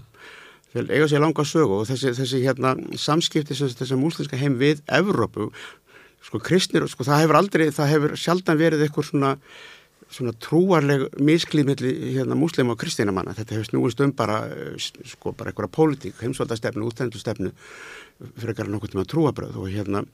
þeir 0.72 0.94
eiga 0.96 1.10
svo 1.10 1.20
langa 1.20 1.44
sögu 1.44 1.82
og 1.82 1.90
þessi, 1.90 2.14
þessi 2.16 2.40
hérna 2.46 2.72
samskipti 2.96 3.56
sem 3.58 3.68
þessi 3.76 4.00
múslinska 4.00 4.40
heim 4.40 4.56
við 4.62 4.80
Evrópu 4.88 5.50
sko 6.24 6.40
kristnir, 6.40 6.88
sko 6.88 7.04
það 7.04 7.22
hefur 7.24 7.40
aldrei 7.40 7.66
það 7.74 7.92
hefur 7.94 8.16
sjaldan 8.20 8.60
verið 8.60 8.86
eitthvað 8.86 9.10
svona 9.10 9.34
svona 10.10 10.34
trúarleg 10.42 11.06
misklíðmiðli 11.22 11.92
hérna 12.16 12.38
múslima 12.38 12.74
og 12.74 12.80
kristinamanna 12.80 13.34
þetta 13.38 13.56
hefur 13.56 13.68
snúist 13.68 14.00
um 14.02 14.12
bara 14.16 14.42
sko 14.78 15.34
bara 15.36 15.52
eitthvað 15.52 15.72
pólitík, 15.76 16.16
heimsvaldastefnu, 16.22 16.86
útendustefnu 16.90 17.52
fyrir 18.36 18.54
ekkar 18.54 18.70
nokkur 18.70 18.92
tíma 18.92 19.06
trúabröð 19.08 19.60
og 19.60 19.70
hérna 19.70 20.04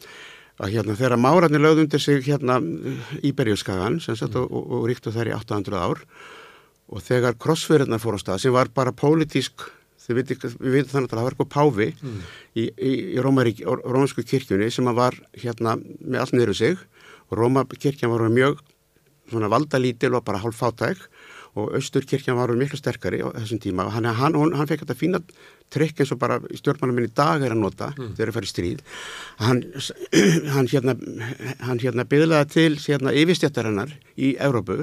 að 0.56 0.76
hérna 0.76 0.96
þegar 0.96 1.20
márarnir 1.20 1.62
lögð 1.62 1.84
undir 1.84 2.02
sig 2.02 2.24
hérna 2.24 2.58
Íberjuskagan 3.24 3.98
mm. 4.00 4.36
og, 4.36 4.44
og, 4.44 4.68
og 4.78 4.86
ríktu 4.90 5.12
þær 5.12 5.32
í 5.32 5.36
800 5.36 5.80
ár 5.80 6.04
og 6.86 7.02
þegar 7.02 7.36
krossfyrirna 7.40 7.98
fór 8.00 8.16
á 8.16 8.20
stað 8.22 8.44
sem 8.44 8.54
var 8.54 8.70
bara 8.72 8.94
pólitísk 8.96 9.66
við 10.06 10.36
veitum 10.38 10.92
þannig 10.92 11.10
að 11.10 11.16
það 11.16 11.24
var 11.24 11.34
eitthvað 11.34 11.50
páfi 11.50 11.88
mm. 11.98 12.18
í, 12.54 12.68
í, 12.70 12.92
í 13.16 13.18
rómansku 13.18 14.22
kirkjunni 14.22 14.68
sem 14.70 14.86
var 14.94 15.16
hérna 15.34 15.74
með 15.80 16.20
allt 16.22 16.36
niður 16.36 16.54
sig 16.54 16.84
og 17.26 17.40
Rómakirkjan 17.40 18.12
var 18.12 18.28
mjög 18.30 18.60
svona 19.30 19.50
valdalítil 19.52 20.14
og 20.16 20.24
bara 20.26 20.42
hálf 20.42 20.62
fátæk 20.62 21.06
og 21.56 21.72
Östurkirkjan 21.72 22.36
var 22.36 22.52
miklu 22.52 22.76
sterkari 22.76 23.22
á 23.24 23.32
þessum 23.32 23.60
tíma 23.62 23.86
og 23.88 23.94
hann, 23.94 24.04
hann, 24.04 24.34
hann 24.36 24.68
fekk 24.68 24.84
þetta 24.84 24.96
fína 24.98 25.20
trikk 25.72 26.02
eins 26.02 26.12
og 26.12 26.20
bara 26.20 26.36
stjórnmálum 26.52 26.98
minn 26.98 27.08
í 27.08 27.14
dag 27.16 27.42
er 27.42 27.54
að 27.54 27.62
nota 27.62 27.88
mm. 27.94 28.12
þegar 28.18 28.30
það 28.30 28.36
fær 28.36 28.46
í 28.46 28.50
stríð 28.52 28.82
hann, 29.40 29.62
hann 30.54 30.70
hérna, 30.72 30.96
hérna 31.80 32.06
bygglaði 32.10 32.50
til 32.52 32.72
hérna, 32.84 33.14
yfirstjættarinnar 33.16 33.94
í 34.20 34.34
Európu 34.36 34.82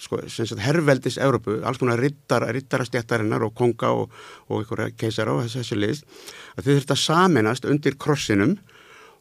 sko, 0.00 0.22
herrveldis 0.64 1.20
Európu 1.20 1.58
alls 1.68 1.80
konar 1.82 2.00
rittarastjættarinnar 2.00 3.44
og 3.44 3.52
konga 3.56 3.92
og, 3.92 4.16
og 4.48 4.62
einhverja 4.62 4.96
keisara 4.96 5.36
og 5.36 5.52
þessu 5.52 5.78
list 5.78 6.08
að 6.56 6.64
þau 6.64 6.72
þurft 6.72 6.96
að 6.96 7.04
saminast 7.04 7.68
undir 7.68 8.00
krossinum 8.00 8.56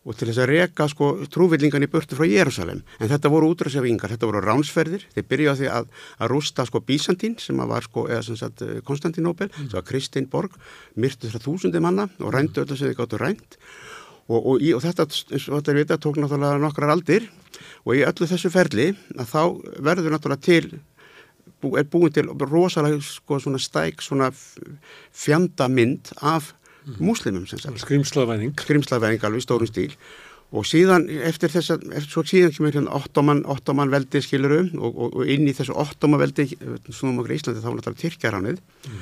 og 0.06 0.14
til 0.18 0.30
þess 0.30 0.42
að 0.44 0.52
reka 0.52 0.86
sko 0.92 1.08
trúvillingan 1.34 1.84
í 1.86 1.90
burtu 1.90 2.18
frá 2.18 2.28
Jérúsalem 2.30 2.84
en 3.00 3.10
þetta 3.10 3.32
voru 3.34 3.50
útræðsjafingar, 3.54 4.14
þetta 4.14 4.30
voru 4.30 4.44
ránsferðir. 4.46 5.08
Þeir 5.16 5.28
byrjaði 5.32 5.64
því 5.64 5.72
að, 5.74 5.90
að 6.22 6.32
rústa 6.32 6.66
sko 6.70 6.82
Bísantín 6.86 7.38
sem 7.42 7.62
var 7.74 7.88
sko, 7.88 8.06
eða 8.12 8.22
sem 8.28 8.40
sagt 8.40 8.62
eh, 8.66 8.82
Konstantinóbel, 8.86 9.50
mm. 9.50 9.70
sem 9.72 9.80
var 9.80 9.88
Kristinn 9.88 10.30
Borg 10.30 10.58
myrtu 10.94 11.26
þessar 11.26 11.46
þúsundi 11.48 11.82
manna 11.82 12.08
og 12.22 12.36
rændu 12.36 12.62
öllu 12.62 12.78
sem 12.78 12.92
þið 12.92 13.00
gáttu 13.00 13.22
rænt. 13.22 13.58
Og, 14.26 14.40
og, 14.40 14.62
í, 14.62 14.74
og 14.78 14.82
þetta, 14.86 15.06
eins 15.10 15.48
og 15.50 15.60
þetta 15.60 15.74
er 15.74 15.80
vitað, 15.82 16.04
tók 16.06 16.20
náttúrulega 16.22 16.62
nokkrar 16.62 16.94
aldir. 16.94 17.30
Og 17.86 17.98
í 17.98 18.06
öllu 18.06 18.30
þessu 18.30 18.52
ferli 18.54 18.92
að 19.18 19.32
þá 19.32 19.42
verður 19.86 20.14
náttúrulega 20.16 20.46
til 20.46 20.84
er 21.80 21.88
búin 21.90 22.14
til 22.14 22.28
rosalega 22.30 23.00
sko 23.02 23.40
svona 23.42 23.58
stæk 23.62 24.04
svona 24.06 24.30
fjandamynd 25.16 26.12
af 26.22 26.52
múslimum 27.00 27.46
skrimslavæning 27.50 28.56
skrimslavæning 28.62 29.24
alveg 29.26 29.42
í 29.42 29.46
stórum 29.46 29.70
stíl. 29.70 29.94
Og 30.56 30.66
síðan 30.68 31.08
eftir 31.26 31.52
þess 31.52 31.74
að 31.74 31.86
svo 32.06 32.22
síðan 32.28 32.54
kemur 32.54 32.76
hérna 32.76 32.96
ottoman, 32.96 33.42
ottoman 33.50 33.92
veldi 33.92 34.22
skiluru 34.22 34.62
og, 34.78 34.92
og, 34.94 35.16
og 35.20 35.32
inn 35.32 35.48
í 35.50 35.54
þessu 35.58 35.76
ottoman 35.82 36.22
veldi 36.22 36.46
svona 36.94 37.18
okkur 37.18 37.34
í 37.34 37.40
Íslandi 37.40 37.64
þá 37.64 37.70
er 37.72 37.78
náttúrulega 37.80 38.02
Tyrkjaránið 38.04 38.60
mm. 38.62 39.00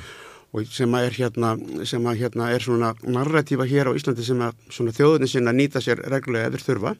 og 0.56 0.72
sem 0.72 0.96
að 0.96 1.08
er 1.08 1.18
hérna 1.18 1.50
sem 1.90 2.08
að 2.08 2.22
hérna 2.22 2.48
er 2.54 2.64
svona 2.64 2.94
narratífa 3.04 3.68
hér 3.70 3.92
á 3.92 3.96
Íslandi 3.96 4.24
sem 4.26 4.40
að 4.46 4.56
svona 4.72 4.96
þjóðunni 4.96 5.30
sinna 5.30 5.54
nýta 5.54 5.84
sér 5.84 6.00
reglulega 6.08 6.48
eður 6.48 6.66
þurfa. 6.70 6.94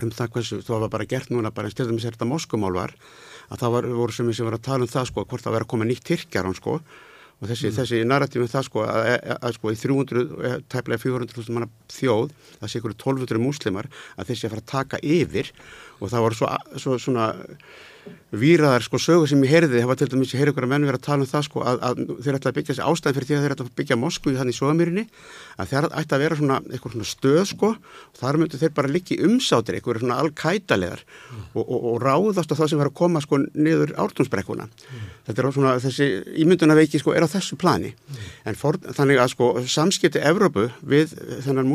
Um 0.00 0.10
það 0.16 0.34
hversu, 0.34 0.60
þá 0.64 0.74
var 0.74 0.92
bara 0.96 1.06
gert 1.08 1.30
núna 1.30 1.54
bara 1.54 1.70
en 1.70 1.76
styrðum 1.76 2.00
sér 2.02 2.16
þetta 2.16 2.28
Moskumál 2.28 2.74
var 2.74 2.96
að 3.50 3.62
það 3.62 3.76
var, 3.76 3.88
voru 4.00 4.16
sem 4.16 4.26
við 4.26 4.40
sem 4.40 4.48
var 4.48 4.58
að 4.58 4.66
tala 4.66 4.86
um 4.86 4.90
það 4.90 5.08
sko 5.10 5.24
hvort 5.24 5.44
það 5.44 5.56
verið 5.56 5.68
að 5.68 5.72
koma 5.72 5.88
nýtt 5.88 6.04
Tyrkjarán 6.08 6.58
sko 6.58 6.80
og 7.40 7.48
þessi, 7.48 7.70
mm. 7.70 7.76
þessi 7.78 8.00
narratífum 8.04 8.50
það 8.52 8.66
sko 8.66 8.82
að, 8.84 9.10
að, 9.10 9.36
að 9.38 9.54
sko 9.56 9.72
í 9.72 9.78
300, 9.80 10.24
eh, 10.48 10.56
tæplega 10.72 11.02
400.000 11.04 11.56
manna 11.56 11.70
þjóð, 11.92 12.34
það 12.60 12.72
sé 12.72 12.80
ykkur 12.80 12.96
1200 12.96 13.40
múslimar 13.40 13.88
að 14.16 14.32
þessi 14.32 14.48
að 14.48 14.54
fara 14.54 14.64
að 14.64 14.72
taka 14.74 15.00
yfir 15.16 15.52
og 16.00 16.12
það 16.12 16.26
voru 16.26 16.40
svo, 16.40 16.50
svo 16.84 16.98
svona 17.00 17.30
výraðar 18.30 18.84
sko 18.84 18.98
sögu 19.02 19.26
sem 19.26 19.40
ég 19.42 19.50
heyrði, 19.50 19.80
það 19.80 19.88
var 19.90 19.98
til 19.98 20.08
dæmis 20.12 20.32
ég 20.34 20.38
heyrði 20.40 20.52
ykkur 20.54 20.66
að 20.66 20.70
menn 20.70 20.86
vera 20.86 20.98
að 21.00 21.06
tala 21.06 21.24
um 21.24 21.30
það 21.30 21.44
sko 21.48 21.58
að, 21.66 21.76
að 21.82 21.94
þeir 22.22 22.36
ætla 22.38 22.50
að 22.50 22.56
byggja 22.58 22.70
þessi 22.70 22.84
ástæðin 22.86 23.16
fyrir 23.16 23.26
því 23.26 23.34
að 23.36 23.42
þeir 23.42 23.54
ætla 23.54 23.66
að 23.66 23.78
byggja 23.80 23.98
Moskú 24.00 24.26
í 24.30 24.36
þannig 24.38 24.56
svoðamýrinni 24.58 25.04
að 25.56 25.70
þeir 25.72 25.88
ætla 25.88 26.14
að 26.16 26.22
vera 26.24 26.38
svona 26.38 26.58
eitthvað 26.70 26.94
svona 26.94 27.08
stöð 27.10 27.40
sko 27.50 27.68
og 27.74 28.20
þar 28.20 28.38
myndu 28.38 28.60
þeir 28.60 28.74
bara 28.76 28.92
líki 28.94 29.18
umsátir 29.26 29.74
eitthvað 29.78 30.02
svona 30.04 30.20
alkætalegar 30.22 31.02
mm. 31.02 31.42
og, 31.54 31.64
og, 31.64 31.80
og 31.90 31.96
ráðast 32.04 32.52
á 32.54 32.58
það 32.60 32.70
sem 32.70 32.80
var 32.80 32.90
að 32.92 32.98
koma 33.02 33.18
sko 33.24 33.34
niður 33.58 33.90
ártúnsbrekkuna 33.98 34.66
mm. 34.70 35.10
þetta 35.26 35.38
er 35.42 35.50
svona 35.58 35.74
þessi 35.82 36.06
ímyndunaveiki 36.44 37.02
sko 37.02 37.10
er 37.16 37.26
á 37.26 37.28
þessu 37.34 37.58
plani 37.58 37.90
mm. 37.90 38.30
en 38.46 38.58
for, 38.58 38.78
þannig 38.78 39.18
að 39.18 39.34
sko 39.34 39.46
samskipti 39.66 40.22
Evrópu 40.30 40.70
við 40.86 41.16
þennan 41.42 41.66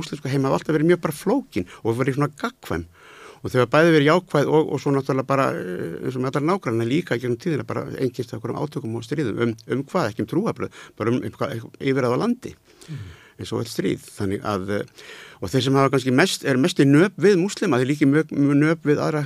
og 3.45 3.53
þau 3.53 3.59
hafa 3.61 3.72
bæði 3.75 3.91
verið 3.93 4.07
jákvæð 4.09 4.48
og, 4.49 4.72
og 4.74 4.82
svo 4.82 4.91
náttúrulega 4.95 5.30
bara 5.30 5.43
eh, 5.53 5.99
eins 6.01 6.15
og 6.17 6.24
með 6.24 6.32
allar 6.32 6.45
nágranna 6.49 6.88
líka 6.90 7.17
gegnum 7.19 7.38
tíðina 7.41 7.65
bara 7.67 7.83
engist 8.01 8.33
af 8.33 8.41
hverjum 8.41 8.57
átökum 8.57 8.95
og 8.98 9.06
stríðum. 9.06 9.38
Um, 9.43 9.51
um 9.69 9.83
hvað, 9.85 10.09
ekki 10.09 10.25
um 10.25 10.30
trúabröð, 10.32 10.80
bara 10.98 11.14
um, 11.14 11.19
um 11.22 11.69
yfirrað 11.77 12.17
á 12.17 12.22
landi. 12.24 12.56
Mm. 12.90 13.06
eins 13.35 13.51
og 13.53 13.61
eitt 13.61 13.69
stríð. 13.69 14.07
Þannig 14.15 14.49
að 14.49 14.74
eh, 14.80 15.06
og 15.43 15.53
þeir 15.53 15.67
sem 15.67 15.77
hafa 15.77 15.93
kannski 15.93 16.15
mest, 16.15 16.48
er 16.48 16.57
mest 16.61 16.82
í 16.82 16.90
nöp 16.90 17.22
við 17.22 17.38
muslima, 17.43 17.82
þeir 17.82 17.91
líki 17.91 18.09
mjög 18.09 18.33
nöp 18.33 18.90
við 18.90 19.03
aðra 19.03 19.25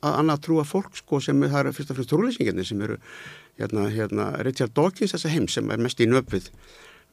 að 0.00 0.16
annað 0.22 0.44
trúa 0.46 0.64
fólk 0.68 0.94
sko 1.00 1.18
sem 1.24 1.42
það 1.42 1.58
eru 1.64 1.74
fyrst 1.76 1.90
og 1.92 1.98
fyrst 1.98 2.12
trúleysinginni 2.12 2.64
sem 2.64 2.86
eru 2.86 3.00
hérna, 3.58 3.88
hérna 3.92 4.30
Richard 4.46 4.72
Dawkins 4.76 5.12
þessa 5.16 5.32
heim 5.32 5.48
sem 5.50 5.68
er 5.72 5.82
mest 5.82 6.00
í 6.00 6.06
nöp 6.08 6.30
við 6.32 6.46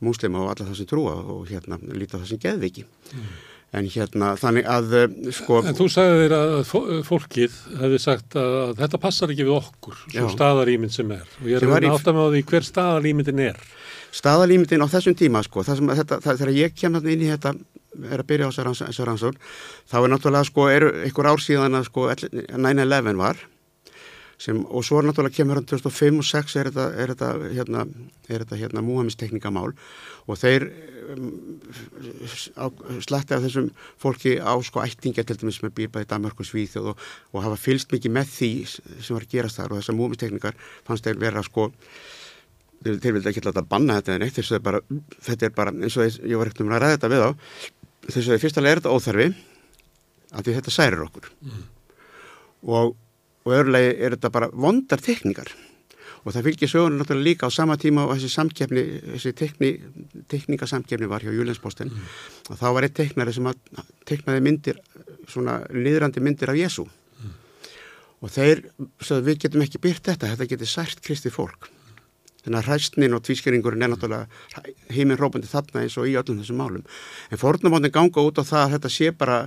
muslima 0.04 0.44
og 0.44 0.54
alla 0.54 0.70
það 0.70 0.78
sem 0.80 0.88
trúa 0.88 1.18
og 1.34 1.50
hérna 1.50 1.80
líta 1.90 2.20
það 2.20 2.30
sem 2.30 2.44
geðviki 2.46 2.86
mm 2.86 3.57
en 3.76 3.88
hérna 3.92 4.34
þannig 4.40 4.68
að 4.72 4.94
eh, 4.96 5.16
sko 5.36 5.60
En 5.68 5.76
þú 5.78 5.88
sagði 5.92 6.20
þér 6.22 6.36
að 6.38 6.54
fólkið 7.08 7.58
hefði 7.82 8.00
sagt 8.00 8.38
að 8.40 8.78
þetta 8.80 9.02
passar 9.04 9.34
ekki 9.34 9.48
við 9.48 9.58
okkur 9.58 9.98
svo 10.06 10.30
staðarýmynd 10.36 10.96
sem 10.96 11.12
er. 11.18 11.26
Og 11.42 11.50
ég 11.52 11.60
er 11.60 11.68
að 11.68 12.14
með 12.16 12.22
á 12.24 12.34
því 12.36 12.44
hver 12.52 12.70
staðarýmyndin 12.70 13.44
er. 13.50 13.60
Staðarýmyndin 14.18 14.86
á 14.88 14.88
þessum 14.94 15.18
tíma 15.20 15.44
sko 15.46 15.66
þegar 15.68 16.54
ég 16.56 16.78
kem 16.78 16.96
inn 17.04 17.28
í 17.28 17.34
þetta 17.34 17.58
er 18.06 18.22
að 18.22 18.30
byrja 18.30 18.50
á 18.50 18.52
þessu 18.54 19.06
rannsókn 19.08 19.40
þá 19.90 19.98
er 20.00 20.10
náttúrulega 20.14 20.48
sko, 20.48 20.68
ykkur 21.10 21.30
ár 21.32 21.42
síðan 21.42 21.78
að 21.80 21.88
sko 21.90 22.08
9-11 22.14 23.20
var 23.20 23.40
sem, 24.38 24.60
og 24.70 24.86
svo 24.86 25.00
er 25.00 25.08
náttúrulega 25.08 25.40
kemur 25.40 25.58
hann 25.58 25.66
2005 25.66 26.20
og 26.22 26.28
2006 26.28 26.60
er 26.62 26.70
þetta, 26.70 26.86
er 26.94 27.14
þetta 27.14 27.30
hérna, 27.56 27.86
er 28.30 28.44
þetta 28.44 28.60
hérna 28.60 28.84
múhamistekningamál 28.86 29.72
og 30.28 30.38
þeir 30.38 30.68
um, 31.14 31.32
slatti 33.02 33.34
af 33.34 33.46
þessum 33.46 33.72
fólki 34.02 34.36
á 34.38 34.54
sko 34.66 34.84
ættinga 34.84 35.26
til 35.26 35.40
dæmis 35.42 35.62
með 35.64 35.74
býrbaði 35.80 36.10
Danmark 36.12 36.44
og 36.44 36.50
Svíþjóð 36.50 36.92
og, 36.94 37.02
og 37.34 37.48
hafa 37.48 37.58
fylst 37.62 37.94
mikið 37.96 38.14
með 38.20 38.32
því 38.36 38.52
sem 38.68 39.16
var 39.16 39.26
að 39.26 39.34
gerast 39.34 39.62
þar. 39.62 39.74
Og 39.74 39.82
þessar 39.82 39.98
múhamistekningar 39.98 40.60
fannst 40.88 41.08
þeir 41.08 41.22
vera 41.24 41.44
sko 41.48 41.70
þeir, 42.84 43.00
þeir 43.02 43.18
vildi 43.18 43.32
ekki 43.32 43.46
alltaf 43.46 43.72
banna 43.72 43.98
þetta 44.02 44.18
en 44.18 44.28
eitt 44.28 44.38
þess 44.38 44.58
að 44.60 44.66
bara, 44.68 44.84
þetta 45.30 45.50
er 45.50 45.58
bara 45.58 45.74
eins 45.74 45.98
og 45.98 46.22
ég 46.22 46.38
var 46.38 46.52
ekkert 46.52 46.66
um 46.66 46.76
að 46.76 46.84
ræða 46.84 46.98
þetta 46.98 47.14
við 47.16 47.26
á 47.26 47.30
þess 48.08 48.30
að 48.30 48.44
fyrstulega 48.44 48.76
er 48.76 48.82
þetta 48.82 48.94
óþarfi 48.94 49.28
að 50.38 50.46
því 50.46 50.56
þetta 50.60 50.76
særir 50.76 51.04
okkur. 51.08 51.30
Mm. 51.48 51.68
og 52.68 52.96
og 53.48 53.56
öðrulegi 53.56 53.96
er 53.96 54.18
þetta 54.18 54.34
bara 54.36 54.52
vondar 54.52 55.02
tekníkar 55.04 55.54
og 56.28 56.34
það 56.36 56.48
fylgir 56.50 56.72
sögurinn 56.72 57.00
náttúrulega 57.00 57.28
líka 57.30 57.48
á 57.48 57.52
sama 57.56 57.78
tíma 57.80 58.04
og 58.04 58.18
þessi 58.18 58.34
samkefni, 58.34 58.84
þessi 59.14 59.32
tekni, 59.38 59.70
tekníkasamkefni 60.28 61.08
var 61.08 61.24
hjá 61.24 61.32
Júlensposten 61.32 61.88
mm. 61.88 62.10
og 62.52 62.60
þá 62.60 62.68
var 62.76 62.88
eitt 62.88 62.98
teknari 62.98 63.36
sem 63.36 63.48
að 63.48 63.88
teknaði 64.10 64.44
myndir, 64.44 64.82
svona 65.32 65.62
liðrandi 65.72 66.24
myndir 66.24 66.52
af 66.52 66.60
Jésu 66.60 66.84
mm. 66.84 67.34
og 68.20 68.36
þeir, 68.36 68.66
svo 69.00 69.22
við 69.24 69.40
getum 69.46 69.64
ekki 69.64 69.84
byrt 69.88 70.12
þetta, 70.12 70.34
þetta 70.34 70.52
getur 70.52 70.74
sært 70.74 71.04
kristi 71.06 71.32
fólk. 71.32 71.72
Þannig 72.48 72.62
að 72.62 72.68
hræstnin 72.70 73.16
og 73.16 73.24
tvískeringurinn 73.28 73.84
er 73.84 73.90
náttúrulega 73.92 74.62
heiminn 74.96 75.20
rópandi 75.20 75.50
þarna 75.52 75.82
eins 75.84 75.98
og 76.00 76.08
í 76.08 76.14
öllum 76.16 76.38
þessum 76.40 76.62
málum. 76.62 76.86
En 77.28 77.42
fornumóndin 77.42 77.92
ganga 77.92 78.24
út 78.24 78.40
á 78.40 78.44
það 78.48 78.62
að 78.62 78.76
þetta 78.78 78.92
sé 78.94 79.10
bara 79.12 79.40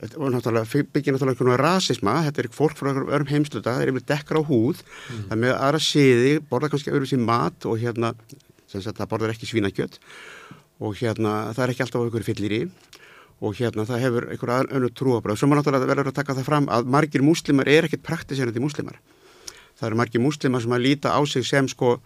og 0.00 0.30
náttúrulega 0.32 0.84
byggja 0.92 1.12
náttúrulega 1.12 1.34
einhvern 1.34 1.50
veginn 1.52 1.60
rasisma, 1.62 2.14
þetta 2.26 2.42
er 2.42 2.48
fólk 2.56 2.78
frá 2.78 2.88
öðrum 2.92 3.28
heimsluta, 3.28 3.74
það 3.74 3.82
er 3.82 3.92
yfir 3.92 4.06
dekkar 4.08 4.40
á 4.40 4.42
húð. 4.48 4.80
Mm. 4.82 5.26
það 5.28 5.34
er 5.36 5.42
með 5.44 5.52
aðra 5.58 5.82
siði, 5.84 6.32
borða 6.48 6.72
kannski 6.72 6.94
öðru 6.94 7.10
sín 7.10 7.26
mat 7.28 7.68
og 7.68 7.76
hérna 7.82 8.14
það 8.72 9.08
borðar 9.10 9.34
ekki 9.34 9.50
svínakjött 9.50 9.98
og 10.82 10.96
hérna 10.96 11.52
það 11.52 11.64
er 11.64 11.72
ekki 11.74 11.84
alltaf 11.84 12.00
á 12.00 12.04
einhverju 12.06 12.28
fyllir 12.30 12.56
í 12.56 12.62
og 13.42 13.56
hérna 13.58 13.84
það 13.86 14.02
hefur 14.06 14.28
einhverja 14.32 14.66
önnu 14.70 14.88
trúabröð 14.96 15.38
sem 15.38 15.52
er 15.52 15.58
náttúrulega 15.58 15.90
verður 15.90 16.10
að 16.12 16.18
taka 16.20 16.36
það 16.38 16.48
fram 16.48 16.68
að 16.70 16.90
margir 16.94 17.22
múslimar 17.26 17.68
er 17.68 17.88
ekkert 17.88 18.04
praktiserandi 18.06 18.62
múslimar. 18.62 19.00
Það 19.76 19.88
eru 19.88 19.98
margir 19.98 20.22
múslimar 20.22 20.62
sem 20.62 20.72
að 20.72 20.84
líta 20.86 21.12
á 21.12 21.20
sig 21.26 21.44
sem 21.46 21.68
sko 21.68 21.96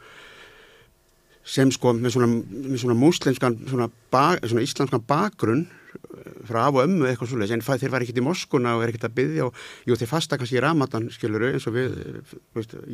sem 1.47 1.71
sko 1.71 1.93
með 1.95 2.17
svona, 2.17 2.27
með 2.27 2.79
svona 2.83 2.97
frá 6.49 6.61
af 6.67 6.77
og 6.77 6.85
ömmu 6.85 7.09
eitthvað 7.09 7.33
svolítið 7.33 7.57
en 7.57 7.65
þeir 7.67 7.93
var 7.93 8.05
ekkert 8.05 8.21
í 8.21 8.25
Moskuna 8.27 8.77
og 8.77 8.85
er 8.85 8.93
ekkert 8.93 9.09
að 9.09 9.17
byggja 9.19 9.49
og 9.49 9.61
jú 9.89 9.99
þeir 9.99 10.11
fasta 10.11 10.39
kannski 10.39 10.59
í 10.59 10.65
Ramadan 10.65 11.09
skiluru 11.15 11.53
eins 11.53 11.67
og 11.69 11.77
við 11.77 11.97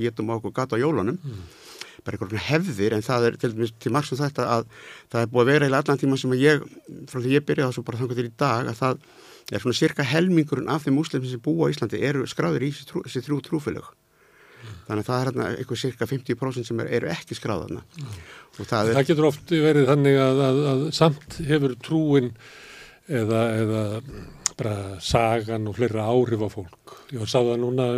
getum 0.04 0.32
á 0.32 0.38
okkur 0.38 0.54
gata 0.56 0.78
á 0.78 0.82
jólunum 0.82 1.18
mm. 1.18 1.42
bara 2.06 2.18
einhvern 2.18 2.46
hefðir 2.48 2.96
en 2.96 3.06
það 3.06 3.28
er 3.30 3.40
til, 3.42 3.52
til 3.82 3.94
margs 3.94 4.12
um 4.14 4.20
þetta 4.20 4.48
að 4.58 4.68
það 5.12 5.24
er 5.24 5.32
búið 5.32 5.44
að 5.44 5.52
vera 5.52 5.70
í 5.70 5.76
allan 5.80 6.02
tíma 6.04 6.20
sem 6.20 6.36
ég, 6.38 6.64
frá 7.10 7.20
því 7.20 7.36
ég 7.36 7.46
byrjaði 7.48 7.72
þessu 7.72 7.86
bara 7.88 8.02
þannig 8.02 8.20
til 8.20 8.28
í 8.30 8.36
dag 8.44 8.72
að 8.72 8.80
það 8.82 9.04
er 9.50 9.64
svona 9.64 9.78
cirka 9.78 10.06
helmingurinn 10.06 10.70
af 10.70 10.86
þeim 10.86 10.96
muslimir 11.00 11.30
sem 11.30 11.42
búa 11.42 11.68
á 11.68 11.72
Íslandi 11.72 12.00
eru 12.06 12.24
skráður 12.30 12.68
í 12.68 12.72
þessi 12.72 13.24
þrjú 13.26 13.40
trúfélög 13.48 13.88
mm. 13.90 14.74
þannig 14.88 15.02
að 15.02 15.08
það 15.08 15.18
er 15.18 15.30
hérna 15.30 15.48
eitthvað 15.56 15.82
cirka 15.82 16.08
50% 16.10 16.68
sem 16.68 16.82
er, 16.84 16.90
eru 16.98 17.10
ekki 17.12 17.38
skráðarna 17.38 17.82
mm. 17.82 18.18
það, 18.62 18.92
það 18.92 19.08
getur 19.10 19.28
oft 19.28 19.54
verið 19.54 19.88
þannig 19.90 20.20
að, 20.22 20.42
að, 20.48 20.60
að 20.72 20.84
samt 20.98 21.40
hefur 21.48 21.76
trúin 21.82 22.30
eða, 23.20 23.42
eða 23.60 23.82
bara 24.58 24.76
sagan 25.02 25.68
og 25.68 25.76
fleira 25.78 26.06
áhrif 26.08 26.42
á 26.44 26.48
fólk. 26.52 26.96
Ég 27.12 27.28
sá 27.28 27.40
það 27.40 27.60
núna 27.62 27.88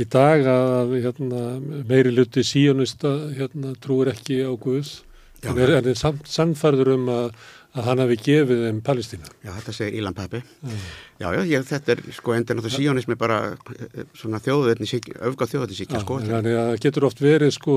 í 0.00 0.06
dag 0.10 0.46
að 0.50 0.94
hérna, 1.04 1.42
meiri 1.86 2.12
luti 2.14 2.44
síjónista 2.46 3.12
hérna, 3.36 3.74
trúir 3.80 4.12
ekki 4.14 4.42
á 4.42 4.52
Guðs 4.58 5.02
en 5.44 5.60
er, 5.60 5.76
er 5.80 5.98
samt 5.98 6.26
sannfærður 6.30 6.94
um 6.96 7.10
að 7.12 7.28
að 7.74 7.88
hann 7.88 8.00
hafi 8.04 8.16
gefið 8.22 8.60
þeim 8.68 8.80
Palestína. 8.86 9.30
Já, 9.42 9.50
þetta 9.56 9.72
segir 9.74 9.96
Ílan 9.98 10.14
Peppi. 10.14 10.40
Mm. 10.62 10.82
Já, 11.18 11.26
já, 11.34 11.40
ég, 11.50 11.64
þetta 11.66 11.94
er 11.94 12.02
sko 12.14 12.34
endur 12.36 12.58
náttúrulega 12.58 12.78
síjónismi 12.78 13.16
bara 13.18 13.38
eh, 13.74 14.04
svona 14.14 14.38
þjóðuðetni, 14.44 15.00
öfgað 15.30 15.52
þjóðuðetni 15.54 15.78
síkja 15.80 16.02
sko. 16.04 16.18
Þannig 16.22 16.58
að 16.60 16.68
það 16.70 16.82
getur 16.86 17.06
oft 17.08 17.22
verið 17.24 17.54
sko, 17.56 17.76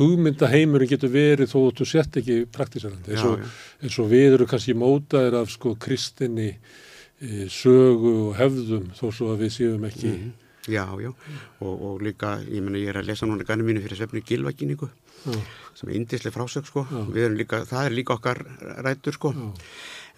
hugmyndaheimurinn 0.00 0.92
getur 0.94 1.12
verið 1.12 1.52
þó 1.52 1.58
þú 1.76 1.88
sett 1.92 2.20
ekki 2.22 2.38
og, 3.28 3.44
eins 3.84 3.98
og 4.00 4.08
við 4.12 4.38
eru 4.38 4.48
kannski 4.48 4.76
mótaðir 4.78 5.36
af 5.42 5.52
sko 5.52 5.74
kristinni 5.80 6.54
e, 6.54 7.48
sögu 7.52 8.14
og 8.30 8.38
hefðum 8.40 8.88
þó 8.96 9.06
svo 9.10 9.34
að 9.34 9.44
við 9.44 9.56
séum 9.58 9.84
ekki. 9.90 10.14
Mm. 10.16 10.32
Já, 10.70 10.84
já, 11.00 11.12
og, 11.64 11.72
og 11.72 12.02
líka, 12.04 12.38
ég 12.44 12.64
menna 12.64 12.80
ég 12.80 12.92
er 12.92 13.00
að 13.00 13.08
lesa 13.08 13.28
núna 13.28 13.44
ganni 13.48 13.64
mínu 13.64 13.80
fyrir 13.84 14.00
svefni 14.00 14.24
gilvækningu 15.24 15.58
sem 15.80 15.88
er 15.88 15.96
indislega 15.96 16.34
frásög 16.34 16.66
sko, 16.68 16.84
líka, 17.32 17.62
það 17.68 17.86
er 17.86 17.94
líka 17.94 18.14
okkar 18.18 18.42
rættur 18.84 19.16
sko, 19.16 19.32
Já. 19.32 19.50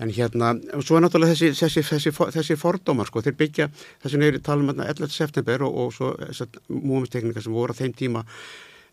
En 0.01 0.11
hérna, 0.11 0.55
svo 0.83 0.97
er 0.97 1.05
náttúrulega 1.05 1.35
þessi, 1.37 1.53
þessi, 1.55 1.83
þessi, 1.85 2.11
þessi 2.35 2.57
fordómar 2.59 3.07
sko, 3.07 3.21
þeir 3.23 3.37
byggja 3.39 3.67
þessi 4.03 4.19
neyri 4.19 4.41
talum 4.43 4.71
hérna 4.73 4.89
11. 4.89 5.13
september 5.13 5.63
og, 5.67 5.77
og 5.79 5.93
svo 5.95 6.09
múmisteknika 6.73 7.43
sem 7.45 7.53
voru 7.55 7.77
á 7.77 7.79
þeim 7.79 7.93
tíma, 7.95 8.25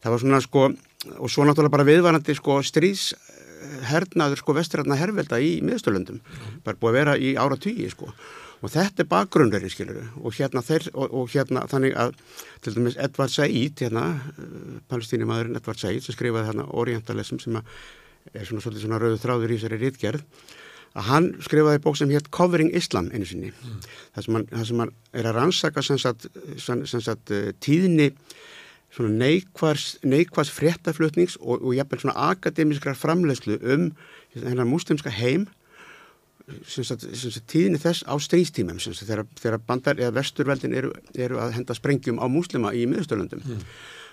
það 0.03 0.13
var 0.13 0.21
svona 0.21 0.41
sko, 0.43 0.65
og 1.15 1.31
svo 1.31 1.47
náttúrulega 1.47 1.75
bara 1.77 1.87
viðvarandi 1.87 2.35
sko 2.37 2.59
stríðshernaður 2.67 4.43
sko 4.43 4.57
vestræðna 4.59 4.99
hervelda 4.99 5.39
í 5.41 5.55
miðstöldum, 5.65 6.19
bara 6.67 6.77
búið 6.77 6.91
að 6.91 6.99
vera 6.99 7.17
í 7.17 7.33
ára 7.39 7.57
tugi 7.57 7.89
sko 7.95 8.11
og 8.59 8.73
þetta 8.73 9.03
er 9.03 9.09
bakgrunverið 9.11 9.73
skilur 9.73 9.99
og 10.19 10.35
hérna, 10.35 10.63
þeir, 10.65 10.89
og, 10.93 11.13
og 11.15 11.31
hérna 11.33 11.65
þannig 11.71 11.95
að 11.99 12.15
til 12.65 12.75
dæmis 12.75 12.97
Edvard 12.99 13.33
Said 13.33 13.83
hérna, 13.83 14.05
palestínimaðurinn 14.91 15.59
Edvard 15.59 15.79
Said 15.81 16.03
sem 16.03 16.17
skrifaði 16.17 16.51
hérna 16.51 16.67
Orientalism 16.69 17.39
sem 17.43 17.59
er 17.61 18.45
svona 18.45 18.63
svolítið 18.63 18.85
svona 18.85 18.99
rauðu 19.01 19.21
þráður 19.23 19.53
í 19.53 19.59
þessari 19.59 19.81
rítgerð 19.83 20.45
að 20.97 21.09
hann 21.09 21.27
skrifaði 21.45 21.81
bók 21.83 21.97
sem 21.99 22.11
hétt 22.13 22.31
Covering 22.33 22.71
Islam 22.75 23.11
einu 23.13 23.27
sinni 23.29 23.51
mm. 23.53 23.81
það, 24.15 24.25
sem 24.25 24.39
sem 24.71 24.83
hann 24.83 24.93
er 25.13 25.29
að 25.29 25.37
rannsaka 25.37 25.83
sem 25.85 25.99
sagt, 26.01 26.27
sem, 26.57 26.85
sem 26.89 27.03
sagt 27.05 27.33
uh, 27.35 27.51
tíðni 27.63 28.11
neikvars, 28.97 29.99
neikvars 30.01 30.49
fréttaflutnings 30.49 31.37
og, 31.39 31.61
og 31.61 31.75
jafnvel 31.77 32.01
svona 32.01 32.29
akademiskrar 32.31 32.97
framlegslu 32.97 33.59
um 33.61 33.91
hennar 34.33 34.67
muslimska 34.67 35.13
heim 35.13 35.45
tíðni 37.49 37.79
þess 37.81 38.05
á 38.07 38.13
stríðstímum 38.19 38.81
þegar, 38.81 39.25
bandar 39.67 39.99
eða 40.01 40.15
vesturveldin 40.19 40.75
eru, 40.75 40.91
eru 41.15 41.39
að 41.41 41.55
henda 41.59 41.77
sprengjum 41.77 42.21
á 42.21 42.25
muslima 42.31 42.73
í 42.73 42.85
miðurstölundum 42.89 43.45
mm 43.45 43.63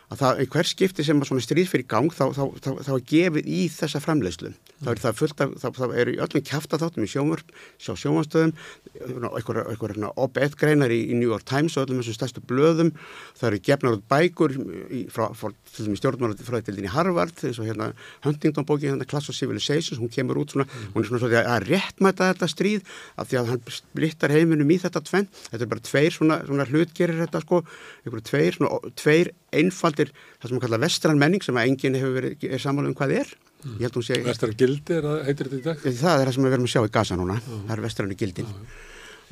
að 0.07 0.21
það, 0.23 0.41
hver 0.55 0.71
skipti 0.71 1.07
sem 1.07 1.21
að 1.21 1.31
svona 1.31 1.45
stríð 1.45 1.71
fyrir 1.73 1.89
gang 1.91 2.13
þá, 2.15 2.25
þá, 2.37 2.43
þá, 2.63 2.71
þá 2.87 2.93
er 2.95 3.05
gefið 3.11 3.51
í 3.51 3.61
þessa 3.75 4.03
framleiðslu. 4.05 4.53
Það 4.77 4.91
er 4.93 5.01
það 5.03 5.19
fullt 5.19 5.43
af, 5.43 5.55
þá 5.65 5.85
er 5.97 6.11
í 6.13 6.17
öllum 6.21 6.45
kæftaþáttum 6.47 7.07
í 7.07 7.09
sjónvörp, 7.09 7.53
sjá 7.81 7.93
sjónvanstöðum, 7.97 8.53
eitthvað 9.01 10.05
op-ed 10.21 10.57
greinar 10.61 10.93
í, 10.93 10.99
í 11.11 11.17
New 11.17 11.31
York 11.31 11.47
Times 11.49 11.79
og 11.79 11.87
öllum 11.87 12.03
þessum 12.03 12.19
stærstu 12.19 12.43
blöðum. 12.45 12.93
Það 13.41 13.49
eru 13.49 13.61
gefnar 13.71 13.97
út 13.97 14.05
bækur 14.13 14.55
í, 14.55 15.01
frá, 15.13 15.31
frá 15.33 15.49
stjórnmálaðildin 15.73 16.87
í 16.87 16.93
Harvard, 16.93 17.41
eins 17.49 17.61
og 17.63 17.71
hérna 17.71 17.89
Huntington 18.27 18.69
bóki, 18.69 18.91
hérna 18.91 19.09
Class 19.09 19.33
of 19.33 19.39
Civilizations, 19.39 19.99
hún 20.03 20.13
kemur 20.13 20.43
út 20.43 20.53
svona, 20.53 20.69
hún 20.93 21.03
er 21.03 21.09
svona 21.09 21.23
svona 21.25 21.43
að 21.57 21.71
réttmæta 21.71 22.31
þetta 22.35 22.51
stríð 22.53 22.95
af 23.17 23.31
því 23.31 23.41
að 23.41 23.51
hann 23.55 23.75
splittar 23.79 24.37
heiminum 24.37 24.71
í 24.71 24.79
þetta 24.85 25.03
tvenn. 25.09 25.31
Þetta 25.49 25.65
er 25.65 25.73
bara 25.73 25.87
tveir 25.89 26.15
svona, 26.15 26.41
svona 26.45 26.69
hlutgerir 26.69 27.25
þetta 27.25 27.43
sko, 27.47 27.65
tveir, 28.29 28.61
svona, 28.61 28.93
tveir 29.01 29.33
einfaldir 29.61 30.13
það 30.15 30.49
sem 30.49 30.57
við 30.57 30.65
kalla 30.67 30.81
vestran 30.83 31.21
menning 31.21 31.45
sem 31.45 31.59
að 31.59 31.71
enginn 31.71 31.99
hefur 31.99 32.17
verið 32.19 32.49
er 32.49 32.63
samála 32.63 32.91
um 32.91 32.97
hvað 32.97 33.15
er 33.21 33.33
mm. 33.65 34.25
Vestran 34.27 34.57
gildi 34.59 34.99
er 34.99 35.09
það, 35.09 35.23
heitir 35.29 35.51
þetta 35.51 35.59
í 35.59 35.65
dag? 35.67 35.87
Það 35.87 36.21
er 36.21 36.29
það 36.29 36.35
sem 36.37 36.47
við 36.47 36.55
verðum 36.57 36.69
að 36.69 36.75
sjá 36.75 36.83
í 36.83 36.93
Gaza 36.97 37.19
núna 37.21 37.39
uh. 37.41 37.57
það 37.57 37.75
er 37.77 37.85
vestranu 37.87 38.19
gildin 38.21 38.51
uh. 38.53 38.79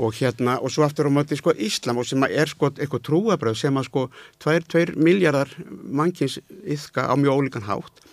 og 0.04 0.18
hérna 0.18 0.58
og 0.60 0.74
svo 0.74 0.86
aftur 0.86 1.10
á 1.10 1.16
móti 1.16 1.38
sko 1.40 1.54
Íslam 1.54 2.02
og 2.02 2.08
sem 2.08 2.28
er 2.28 2.50
sko 2.50 2.72
eitthvað 2.72 3.06
trúabröð 3.10 3.58
sem 3.62 3.80
að 3.80 3.88
sko 3.90 4.06
2 4.44 4.96
miljardar 4.96 5.52
mannkins 5.68 6.40
yfka 6.62 7.06
á 7.10 7.14
mjög 7.18 7.44
ólíkan 7.44 7.68
hátt 7.68 8.04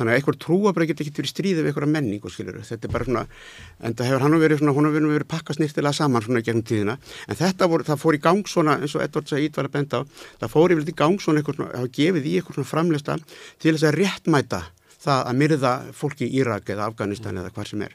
þannig 0.00 0.14
að 0.14 0.18
einhver 0.18 0.38
trúabröð 0.40 0.90
getur 0.90 1.06
ekki 1.06 1.20
verið 1.20 1.32
stríðið 1.34 1.62
við 1.62 1.70
einhverja 1.70 1.92
menningu 1.92 2.32
skilur 2.32 2.58
þetta 2.64 2.88
er 2.88 2.94
bara 2.96 3.08
svona, 3.08 3.24
en 3.84 3.96
það 3.98 4.10
hefur 4.10 4.24
hann 4.24 4.38
verið 4.40 4.62
svona, 4.62 4.74
hún 4.76 4.90
hefur 4.90 5.14
verið 5.14 5.30
pakkast 5.30 5.60
nýttilega 5.62 5.96
saman 6.00 6.24
svona 6.24 6.44
gegnum 6.46 6.66
tíðina, 6.66 6.96
en 7.28 7.40
þetta 7.40 7.70
voru, 7.70 7.86
það 7.86 8.02
fór 8.02 8.18
í 8.18 8.22
gang 8.24 8.48
svona 8.48 8.78
eins 8.80 8.96
og 8.96 9.04
Edvard 9.04 9.30
var 9.60 9.68
að 9.68 9.74
benda 9.76 10.00
á 10.00 10.02
það 10.40 10.52
fór 10.56 10.74
yfir 10.74 10.88
í 10.88 10.96
gang 10.96 11.20
svona 11.20 11.44
það 11.44 11.90
gefið 12.00 12.28
í 12.30 12.36
eitthvað 12.38 12.60
svona 12.60 12.72
framlista 12.72 13.18
til 13.60 13.74
þess 13.74 13.88
að 13.90 13.98
réttmæta 14.00 14.62
það 15.00 15.26
að 15.26 15.40
myrða 15.42 15.74
fólki 15.96 16.28
í 16.28 16.40
Írak 16.40 16.72
eða 16.72 16.88
Afganistan 16.90 17.40
eða 17.40 17.52
hvað 17.54 17.72
sem 17.72 17.84
er. 17.86 17.94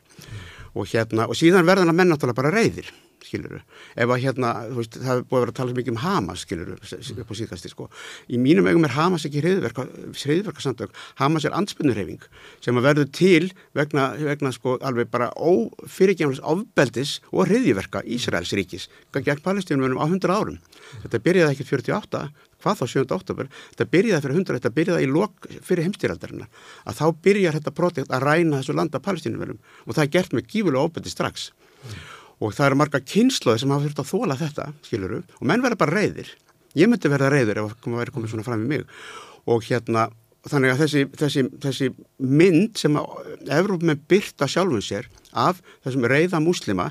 Og 0.76 0.90
hérna, 0.92 1.28
og 1.30 1.38
síðan 1.38 1.68
verðan 1.68 1.92
að 1.94 2.00
menn 2.00 2.12
náttúrulega 2.12 2.42
bara 2.42 2.54
reyðir 2.56 2.90
skiluru, 3.26 3.60
ef 3.96 4.14
að 4.14 4.24
hérna 4.24 4.52
veist, 4.76 4.98
það 5.02 5.24
búið 5.26 5.40
að 5.40 5.44
vera 5.44 5.54
að 5.54 5.60
tala 5.60 5.78
mikið 5.80 5.94
um 5.94 6.02
Hamas 6.04 6.46
skiluru, 6.46 6.78
upp 6.78 7.32
á 7.32 7.36
síðkasti 7.40 7.72
sko. 7.72 7.90
Í 8.30 8.40
mínum 8.42 8.70
eigum 8.70 8.88
er 8.88 8.96
Hamas 8.96 9.28
ekki 9.28 9.44
hriðverkarsamtök 9.44 10.96
Hamas 11.20 11.48
er 11.48 11.56
anspunnurhefing 11.58 12.24
sem 12.64 12.78
að 12.80 12.90
verður 12.90 13.12
til 13.16 13.52
vegna, 13.78 14.12
vegna 14.20 14.54
sko 14.56 14.78
alveg 14.86 15.12
bara 15.12 15.32
ófyrirgjafnins 15.36 16.44
ofbeldis 16.46 17.20
og 17.32 17.50
hriðverka 17.50 18.04
Ísraels 18.06 18.54
ríkis 18.56 18.90
gegn 19.26 19.42
palestínunum 19.42 19.98
á 19.98 20.06
100 20.06 20.30
árum. 20.30 20.60
Þetta 21.02 21.22
byrjaði 21.26 21.56
ekki 21.56 21.66
48 21.66 22.26
hvað 22.66 22.82
þá 22.82 22.86
7. 22.90 23.06
oktober, 23.14 23.50
þetta 23.74 23.88
byrjaði 23.94 24.26
fyrir 24.26 24.40
100 24.40 24.58
þetta 24.58 24.74
byrjaði 24.80 25.06
í 25.06 25.12
lok 25.12 25.48
fyrir 25.66 25.86
heimstýraldarinnar 25.86 26.50
að 26.86 27.00
þá 27.00 27.06
byrjar 27.28 27.58
þetta 27.60 27.76
projekt 27.78 28.14
að 28.14 28.26
ræna 28.26 28.62
þessu 28.62 28.78
landa 28.78 29.02
palestínunum 29.06 29.60
og 29.86 29.94
það 29.94 30.04
er 30.06 30.14
gert 30.16 30.36
með 30.36 30.50
gífulega 30.54 30.88
ofbeldi 30.88 31.14
strax 31.14 31.52
og 32.42 32.56
það 32.56 32.68
eru 32.68 32.80
marga 32.82 33.02
kynsloði 33.02 33.62
sem 33.62 33.74
hafa 33.74 33.88
þurft 33.88 34.02
að 34.04 34.12
þóla 34.12 34.40
þetta, 34.40 34.68
skiluru, 34.86 35.22
og 35.40 35.50
menn 35.50 35.64
verða 35.64 35.82
bara 35.82 36.02
reyðir. 36.02 36.32
Ég 36.76 36.92
myndi 36.92 37.12
verða 37.12 37.32
reyður 37.32 37.62
ef 37.62 37.76
það 37.84 38.00
væri 38.02 38.16
komið 38.16 38.34
svona 38.34 38.48
fram 38.48 38.66
í 38.66 38.72
mig. 38.74 38.88
Og 39.48 39.64
hérna, 39.68 40.10
þannig 40.50 40.74
að 40.74 40.82
þessi, 40.84 41.04
þessi, 41.22 41.46
þessi 41.64 41.92
mynd 42.20 42.82
sem 42.82 42.98
Evróp 43.56 43.86
með 43.86 44.04
byrta 44.12 44.50
sjálfum 44.52 44.84
sér 44.84 45.08
af 45.32 45.62
þessum 45.86 46.10
reyða 46.12 46.42
muslima 46.44 46.90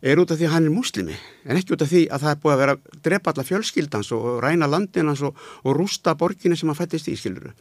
er 0.00 0.20
út 0.20 0.30
af 0.32 0.38
því 0.40 0.46
að 0.48 0.54
hann 0.54 0.68
er 0.68 0.72
muslimi 0.72 1.16
en 1.44 1.58
ekki 1.58 1.74
út 1.74 1.82
af 1.84 1.90
því 1.90 2.06
að 2.08 2.22
það 2.22 2.30
er 2.32 2.38
búið 2.40 2.54
að 2.54 2.62
vera 2.62 2.76
að 2.76 3.00
drepa 3.04 3.32
alla 3.34 3.44
fjölskyldans 3.50 4.12
og 4.16 4.28
ræna 4.40 4.68
landinans 4.70 5.24
og, 5.28 5.36
og 5.60 5.76
rústa 5.76 6.14
borginni 6.16 6.56
sem 6.56 6.70
hann 6.70 6.78
fættist 6.78 7.10
í, 7.12 7.18
skiluru 7.20 7.52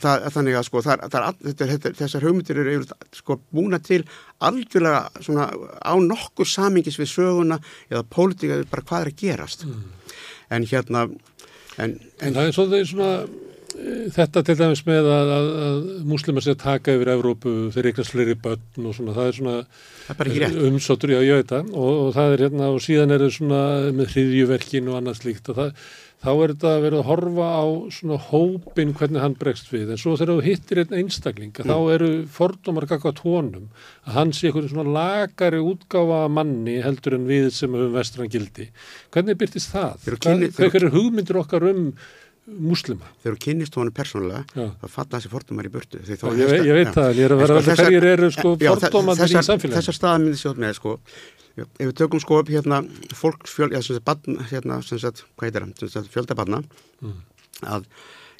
það, 0.00 0.26
þannig 0.34 0.58
að 0.58 0.66
sko 0.68 0.82
það, 0.84 1.04
það 1.12 1.28
er, 1.28 1.62
þetta, 1.62 1.94
þessar 2.00 2.26
hugmyndir 2.26 2.60
eru 2.64 2.82
sko 3.14 3.38
búna 3.54 3.80
til 3.84 4.02
algjörlega 4.44 5.22
svona 5.22 5.48
á 5.78 5.94
nokkur 6.02 6.48
samingis 6.48 6.98
við 7.00 7.12
söguna 7.12 7.60
eða 7.90 8.04
pólitíka 8.10 8.60
bara 8.70 8.86
hvað 8.88 9.06
er 9.06 9.12
að 9.12 9.22
gerast. 9.22 9.66
Mm. 9.68 9.86
en 10.54 10.66
hérna 10.68 11.08
en, 11.80 11.98
en 12.20 12.36
það 12.36 12.46
er 12.46 12.54
svolítið 12.54 12.88
svona 12.90 13.10
e, 13.24 13.94
þetta 14.14 14.42
til 14.46 14.56
dæmis 14.60 14.84
með 14.86 15.08
að, 15.10 15.32
að, 15.36 15.48
að 15.66 15.80
múslimar 16.10 16.44
sé 16.44 16.54
að 16.54 16.62
taka 16.62 16.94
yfir 16.94 17.12
Evrópu 17.14 17.54
þeir 17.74 17.90
eignast 17.90 18.14
fleiri 18.14 18.36
börn 18.44 18.88
og 18.90 18.96
svona 18.98 19.16
það 19.16 19.30
er 19.30 19.38
svona 19.38 20.66
umsóttur, 20.68 21.14
já 21.14 21.22
ég 21.24 21.40
veit 21.40 21.54
það. 21.54 21.72
Og, 21.74 21.92
og 22.04 22.14
það 22.18 22.34
er 22.34 22.46
hérna 22.46 22.70
og 22.74 22.82
síðan 22.84 23.14
er 23.14 23.26
það 23.26 23.36
svona 23.38 23.62
með 23.94 24.14
hriðjuverkin 24.14 24.90
og 24.90 24.98
annað 25.00 25.20
slíkt 25.22 25.50
og 25.50 25.62
það 25.62 25.86
þá 26.24 26.30
er 26.32 26.54
þetta 26.54 26.70
að 26.72 26.84
vera 26.86 27.00
að 27.00 27.08
horfa 27.10 27.48
á 27.52 27.64
svona 27.92 28.18
hópin 28.30 28.94
hvernig 28.96 29.24
hann 29.24 29.36
bregst 29.38 29.70
við 29.72 29.92
en 29.92 30.00
svo 30.00 30.16
þegar 30.16 30.32
þú 30.32 30.46
hittir 30.48 30.80
einn 30.82 30.96
einstakling 31.02 31.52
mm. 31.52 31.68
þá 31.68 31.94
eru 31.94 32.10
fordómar 32.32 32.88
kakka 32.90 33.14
tónum 33.20 33.68
að 34.06 34.18
hann 34.18 34.34
sé 34.36 34.48
eitthvað 34.48 34.70
svona 34.72 34.96
lagari 34.96 35.62
útgáfa 35.62 36.24
manni 36.32 36.80
heldur 36.84 37.18
en 37.18 37.28
við 37.28 37.50
sem 37.56 37.72
höfum 37.74 37.94
vestran 37.94 38.32
gildi. 38.32 38.70
Hvernig 39.14 39.40
byrtist 39.40 39.72
það? 39.74 40.12
Hvað 40.24 40.78
er 40.80 40.92
hugmyndir 40.94 41.40
okkar 41.40 41.68
um 41.70 41.88
muslima? 42.44 43.08
Þegar 43.22 43.36
þú 43.36 43.42
kynist 43.46 43.78
honum 43.80 43.96
persónulega 43.96 44.44
þá 44.52 44.88
falla 44.96 45.18
þessi 45.18 45.32
fordómar 45.32 45.68
í 45.68 45.72
burtu. 45.72 46.00
Já, 46.04 46.16
ég, 46.40 46.54
ég 46.68 46.78
veit 46.80 46.92
það, 46.96 47.20
ég 47.20 47.28
er 47.28 47.36
að 47.36 47.44
vera 47.44 47.60
sko, 47.60 47.72
að 47.72 47.84
hverjir 47.84 48.08
eru 48.10 48.30
sko 48.34 48.54
fordómar 48.60 49.20
í 49.20 49.30
samfélaginu. 49.32 49.76
Þessar 49.78 49.98
staðar 49.98 50.24
myndi 50.24 50.40
sjóð 50.40 50.60
með 50.64 50.76
sko 50.80 50.96
ef 51.62 51.86
við 51.86 51.94
tökum 52.00 52.22
sko 52.22 52.40
upp 52.42 52.50
hérna 52.50 52.82
fólksfjöld, 53.14 53.74
eða 53.74 53.86
sem 53.86 53.98
sagt 53.98 54.08
barn, 54.08 54.42
hérna 54.50 54.80
sem 54.82 55.00
sagt, 55.02 55.24
hvað 55.38 55.48
heitir 55.48 55.66
það, 55.66 55.78
sem 55.84 55.92
sagt 55.94 56.12
fjöldabarna 56.14 56.60
mm. 57.04 57.16
að 57.76 57.88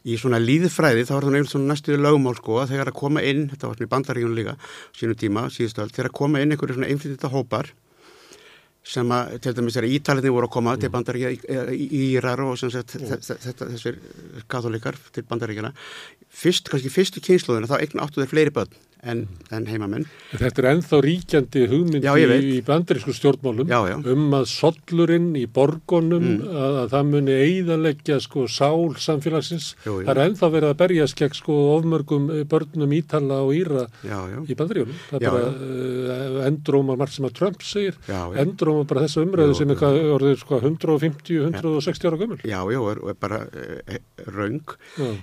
í 0.05 0.19
svona 0.21 0.41
líðfræði 0.43 1.07
þá 1.09 1.15
er 1.17 1.27
það 1.27 1.37
nefnilega 1.39 1.71
næstuði 1.71 2.03
lögumál 2.03 2.35
sko 2.37 2.59
að 2.61 2.75
þegar 2.75 2.91
að 2.91 2.99
koma 2.99 3.23
inn, 3.25 3.47
þetta 3.53 3.71
var 3.71 3.79
svona 3.79 3.89
í 3.89 3.93
bandaríunum 3.95 4.37
líka 4.37 4.57
sínum 4.93 5.21
tíma, 5.21 5.47
síðustöld, 5.55 5.95
þegar 5.97 6.11
að 6.11 6.19
koma 6.19 6.43
inn 6.43 6.53
einhverju 6.53 6.77
svona 6.77 6.91
einflýttita 6.93 7.31
hópar 7.33 7.71
sem 8.85 9.13
að 9.17 9.39
til 9.41 9.55
dæmis 9.57 9.79
þegar 9.79 9.93
Ítalinni 9.97 10.33
voru 10.35 10.49
að 10.51 10.55
koma 10.59 10.75
mm. 10.75 10.83
til 10.83 10.91
bandaríkja 10.93 11.31
í 11.73 12.01
Írar 12.11 12.43
og 12.45 12.59
sem 12.61 12.73
sagt 12.75 12.99
mm. 12.99 13.15
þetta, 13.47 13.69
þessir 13.73 14.01
katholikar 14.51 14.99
til 15.15 15.25
bandaríkjana 15.31 15.73
fyrst, 16.29 16.69
kannski 16.69 16.93
fyrstu 16.93 17.23
kynsluðina 17.25 17.71
þá 17.71 17.79
eignan 17.79 18.05
áttu 18.05 18.21
þeir 18.21 18.33
fleiri 18.35 18.53
börn 18.59 18.77
en, 19.05 19.25
en 19.55 19.67
heimamenn. 19.69 20.07
Þetta 20.33 20.63
er 20.63 20.69
enþá 20.73 21.01
ríkjandi 21.05 21.65
hugmynd 21.71 22.07
já, 22.07 22.13
í, 22.17 22.59
bandarísku 22.65 23.15
stjórnmálum 23.17 23.71
já, 23.71 23.79
já. 23.91 23.97
um 24.15 24.37
að 24.37 24.47
sollurinn 24.51 25.31
í 25.39 25.45
borgonum 25.51 26.25
mm. 26.39 26.55
að, 26.65 26.79
að 26.83 26.89
það 26.95 27.11
muni 27.11 27.37
eiðalegja 27.45 28.19
sko 28.25 28.47
sál 28.51 28.95
samfélagsins. 29.01 29.71
Það 29.85 30.13
er 30.15 30.23
enþá 30.25 30.51
verið 30.55 30.71
að 30.71 30.79
berjast 30.83 31.19
gegn 31.21 31.39
sko 31.39 31.59
ofmörgum 31.75 32.31
eh, 32.33 32.45
börnum 32.49 32.97
Ítala 32.97 33.41
og 33.45 33.55
Íra 33.57 33.87
í 34.05 34.59
bandaríunum. 34.59 34.97
Það 35.11 35.29
er 35.29 35.37
bara 35.37 35.53
uh, 35.53 36.41
endróma 36.49 36.99
margt 37.01 37.17
sem 37.19 37.29
að 37.29 37.37
Trump 37.39 37.65
segir, 37.67 37.99
endróma 38.41 38.87
bara 38.89 39.05
þessa 39.07 39.25
umræðu 39.25 39.59
sem 39.59 39.75
er 39.75 39.85
orðið 40.15 40.41
sko 40.43 40.61
150-160 40.63 42.11
ára 42.11 42.21
gömul. 42.21 42.41
Já, 42.45 42.61
já, 42.73 42.81
og 42.81 43.13
er 43.13 43.21
bara 43.21 43.43
uh, 43.45 44.01
raung. 44.33 44.77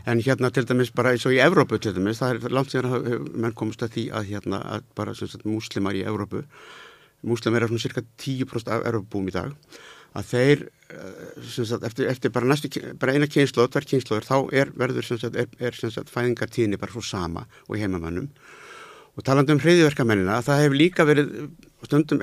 En 0.06 0.22
hérna 0.22 0.52
til 0.54 0.68
dæmis 0.70 0.94
bara 0.96 1.16
eins 1.16 1.26
og 1.28 1.36
í 1.36 1.42
Evrópu 1.42 1.80
til 1.82 1.96
dæmis, 1.96 2.22
það 2.22 2.38
er 2.48 2.56
langt 2.56 2.74
síðan 2.74 2.98
að 2.98 3.10
menn 3.42 3.56
kom 3.58 3.71
komst 3.72 3.88
að 3.88 3.96
því 3.98 4.06
að 4.20 4.30
hérna 4.36 4.62
að 4.76 4.86
bara 5.00 5.16
sagt, 5.18 5.48
múslimar 5.48 5.98
í 5.98 6.06
Európu 6.06 6.46
múslimar 7.26 7.64
er 7.64 7.72
svona 7.72 7.86
cirka 7.88 8.06
10% 8.22 8.72
af 8.76 8.86
Európubúum 8.90 9.30
í 9.32 9.36
dag 9.36 9.52
að 10.18 10.26
þeir 10.28 10.64
eh, 10.92 11.44
sagt, 11.48 11.86
eftir, 11.88 12.10
eftir 12.12 12.34
bara, 12.36 12.50
næstu, 12.52 12.72
bara 13.00 13.16
eina 13.16 13.30
kynslu 13.32 13.64
og 13.64 13.72
tverr 13.72 13.88
kynsluður 13.88 14.28
þá 14.28 14.38
er 14.62 14.74
verður 14.76 15.08
sagt, 15.08 15.38
er, 15.40 15.48
er 15.62 15.78
fæðingartíðinni 16.12 16.82
bara 16.82 16.92
svo 16.92 17.06
sama 17.06 17.48
og 17.70 17.80
heimamannum 17.80 18.28
Og 19.20 19.26
talandi 19.28 19.52
um 19.52 19.60
hriðiverkamennina, 19.60 20.40
það 20.46 20.62
hefur 20.64 20.78
líka 20.80 21.06
verið, 21.08 21.32
stundum 21.90 22.22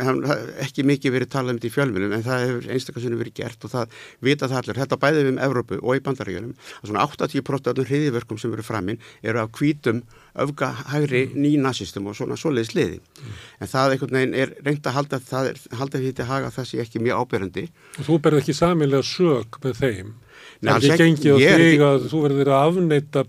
ekki 0.62 0.84
mikið 0.86 1.14
verið 1.14 1.30
talað 1.32 1.54
um 1.54 1.58
þetta 1.58 1.68
í 1.68 1.74
fjölmjölum, 1.74 2.14
en 2.14 2.24
það 2.26 2.44
hefur 2.44 2.68
einstaklega 2.74 3.20
verið 3.22 3.36
gert 3.38 3.66
og 3.66 3.72
það 3.72 3.96
vita 4.28 4.48
það 4.50 4.60
allir, 4.60 4.80
þetta 4.82 5.00
bæðið 5.02 5.26
við 5.26 5.32
um 5.32 5.40
Evrópu 5.48 5.80
og 5.80 5.98
í 5.98 6.04
bandarígjörnum, 6.06 6.54
að 6.78 6.92
svona 6.92 7.06
80% 7.08 7.72
af 7.72 7.90
hriðiverkum 7.90 8.40
sem 8.40 8.54
eru 8.54 8.66
framinn 8.66 9.02
eru 9.22 9.42
af 9.42 9.50
kvítum, 9.56 10.04
öfga, 10.38 10.70
hægri, 10.92 11.24
mm. 11.26 11.42
nýnasistum 11.42 12.06
og 12.06 12.16
svona 12.18 12.38
svoleiðis 12.38 12.74
liði. 12.76 13.00
Mm. 13.00 13.42
En 13.58 13.72
það 13.72 13.96
einhvern 13.96 14.20
veginn 14.20 14.38
er 14.38 14.54
reynd 14.62 14.86
að 14.86 14.98
halda, 14.98 15.20
það 15.32 15.50
er, 15.50 15.60
halda 15.80 16.02
því 16.04 16.14
til 16.14 16.28
haga 16.28 16.54
það 16.54 16.70
sé 16.70 16.80
ekki 16.84 17.02
mjög 17.02 17.24
áberandi. 17.24 17.66
Og 17.98 18.06
þú 18.06 18.22
berð 18.22 18.42
ekki 18.44 18.56
samilega 18.56 19.06
sög 19.06 19.60
með 19.64 19.82
þeim? 19.82 20.16
Nei, 20.58 20.72
það 20.72 20.84
er 20.84 20.92
ekki 20.92 21.04
gengið 21.04 21.34
á 21.34 21.38
þig 21.38 21.82
að 21.86 22.08
þú 22.10 22.20
verður 22.24 22.48
að 22.50 22.64
afneita 22.68 23.22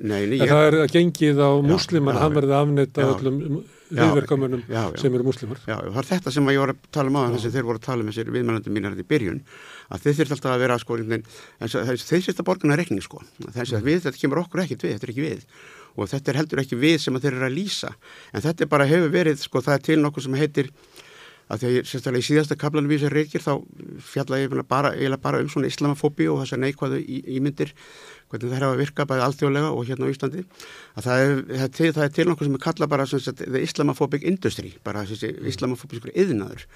nei, 0.00 0.20
en 0.24 0.48
það 0.48 0.62
er 0.66 0.76
gengið 0.94 1.40
á 1.44 1.50
musliman 1.64 2.20
hann 2.20 2.36
verður 2.36 2.54
að 2.56 2.62
afneita 2.64 3.08
öllum 3.10 3.40
viðverkamönnum 3.90 4.62
sem 5.00 5.14
eru 5.14 5.26
muslimar 5.26 5.60
Já, 5.66 5.76
það 5.76 6.00
er 6.02 6.08
þetta 6.12 6.32
sem 6.34 6.50
ég 6.54 6.62
var 6.62 6.72
að 6.74 6.86
tala 6.94 7.12
um 7.12 7.18
á 7.18 7.22
þess 7.34 7.48
að 7.50 7.58
þeir 7.58 7.68
voru 7.68 7.80
að 7.80 7.86
tala 7.88 8.04
um 8.04 8.10
þessir 8.10 8.32
viðmælandum 8.36 8.76
mínar 8.76 8.96
í 8.98 9.06
byrjun 9.10 9.42
að 9.90 10.04
þeir 10.04 10.16
þurft 10.20 10.34
alltaf 10.36 10.54
að 10.54 10.62
vera 10.64 10.78
sko, 10.78 10.98
þeir 11.00 12.00
sérsta 12.04 12.46
borgarna 12.46 12.78
rekning 12.78 13.02
sko. 13.02 13.22
þess 13.50 13.74
að 13.74 13.86
við, 13.88 14.02
þetta 14.06 14.22
kemur 14.22 14.42
okkur 14.44 14.64
ekkit 14.64 14.86
við, 14.86 14.96
þetta 14.96 15.08
er 15.08 15.12
ekki 15.14 15.24
við. 15.26 15.44
Og 15.98 16.06
þetta 16.06 16.30
er 16.30 16.38
heldur 16.38 16.62
ekki 16.62 16.78
við 16.78 16.96
sem 17.02 17.18
þeir 17.18 17.32
eru 17.34 17.46
að 17.48 17.56
lýsa. 17.56 17.90
En 18.30 18.44
þetta 18.44 18.64
er 18.64 18.70
bara 18.70 18.86
hefur 18.86 19.10
verið, 19.10 19.42
sko, 19.42 19.62
það 19.66 19.74
er 19.74 19.86
til 19.88 19.98
nokkuð 19.98 20.26
sem 20.26 20.36
heitir 20.38 20.70
að 21.50 21.64
því 21.64 21.70
að 21.70 21.88
sérstaklega 21.90 22.22
í 22.22 22.28
síðasta 22.28 22.56
kaplanum 22.58 22.92
í 22.92 22.98
þessar 22.98 23.16
reykir 23.18 23.44
þá 23.44 23.52
fjalla 24.06 24.40
ég 24.40 24.54
bara, 24.70 24.94
bara 25.18 25.42
um 25.42 25.50
svona 25.50 25.70
islamafóbi 25.70 26.28
og 26.30 26.44
þessar 26.44 26.62
neikvæðu 26.62 27.00
ímyndir 27.36 27.74
hvernig 28.30 28.52
það 28.52 28.56
er 28.60 28.66
að 28.68 28.80
virka 28.80 29.06
bæði 29.10 29.24
alþjóðlega 29.26 29.70
og 29.74 29.88
hérna 29.88 30.06
á 30.06 30.12
Íslandi 30.12 30.42
að 30.94 31.06
það 31.06 31.22
er, 31.24 31.32
það 31.48 31.64
er, 31.64 31.94
það 31.96 32.04
er 32.04 32.12
til 32.14 32.26
nokkuð 32.28 32.48
sem 32.48 32.58
er 32.58 32.64
kalla 32.66 32.88
bara 32.90 33.06
the 33.10 33.62
islamophobic 33.64 34.26
industry 34.30 34.72
bara 34.86 35.02
þessi 35.08 35.32
mm. 35.32 35.48
islamofóbiskur 35.50 36.14
yðnaður 36.14 36.66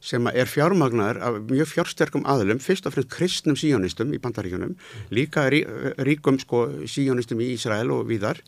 sem 0.00 0.30
er 0.30 0.50
fjármagnar 0.50 1.18
af 1.18 1.40
mjög 1.50 1.72
fjársterkum 1.74 2.26
aðlum, 2.30 2.62
fyrst 2.62 2.86
og 2.86 2.94
fremst 2.94 3.10
kristnum 3.10 3.58
síjónistum 3.58 4.14
í 4.14 4.22
bandaríkunum, 4.22 4.76
líka 5.10 5.48
rí, 5.50 5.64
ríkum 5.98 6.38
sko 6.40 6.68
síjónistum 6.86 7.42
í 7.42 7.50
Ísrael 7.56 7.90
og 7.90 8.06
víðar 8.10 8.38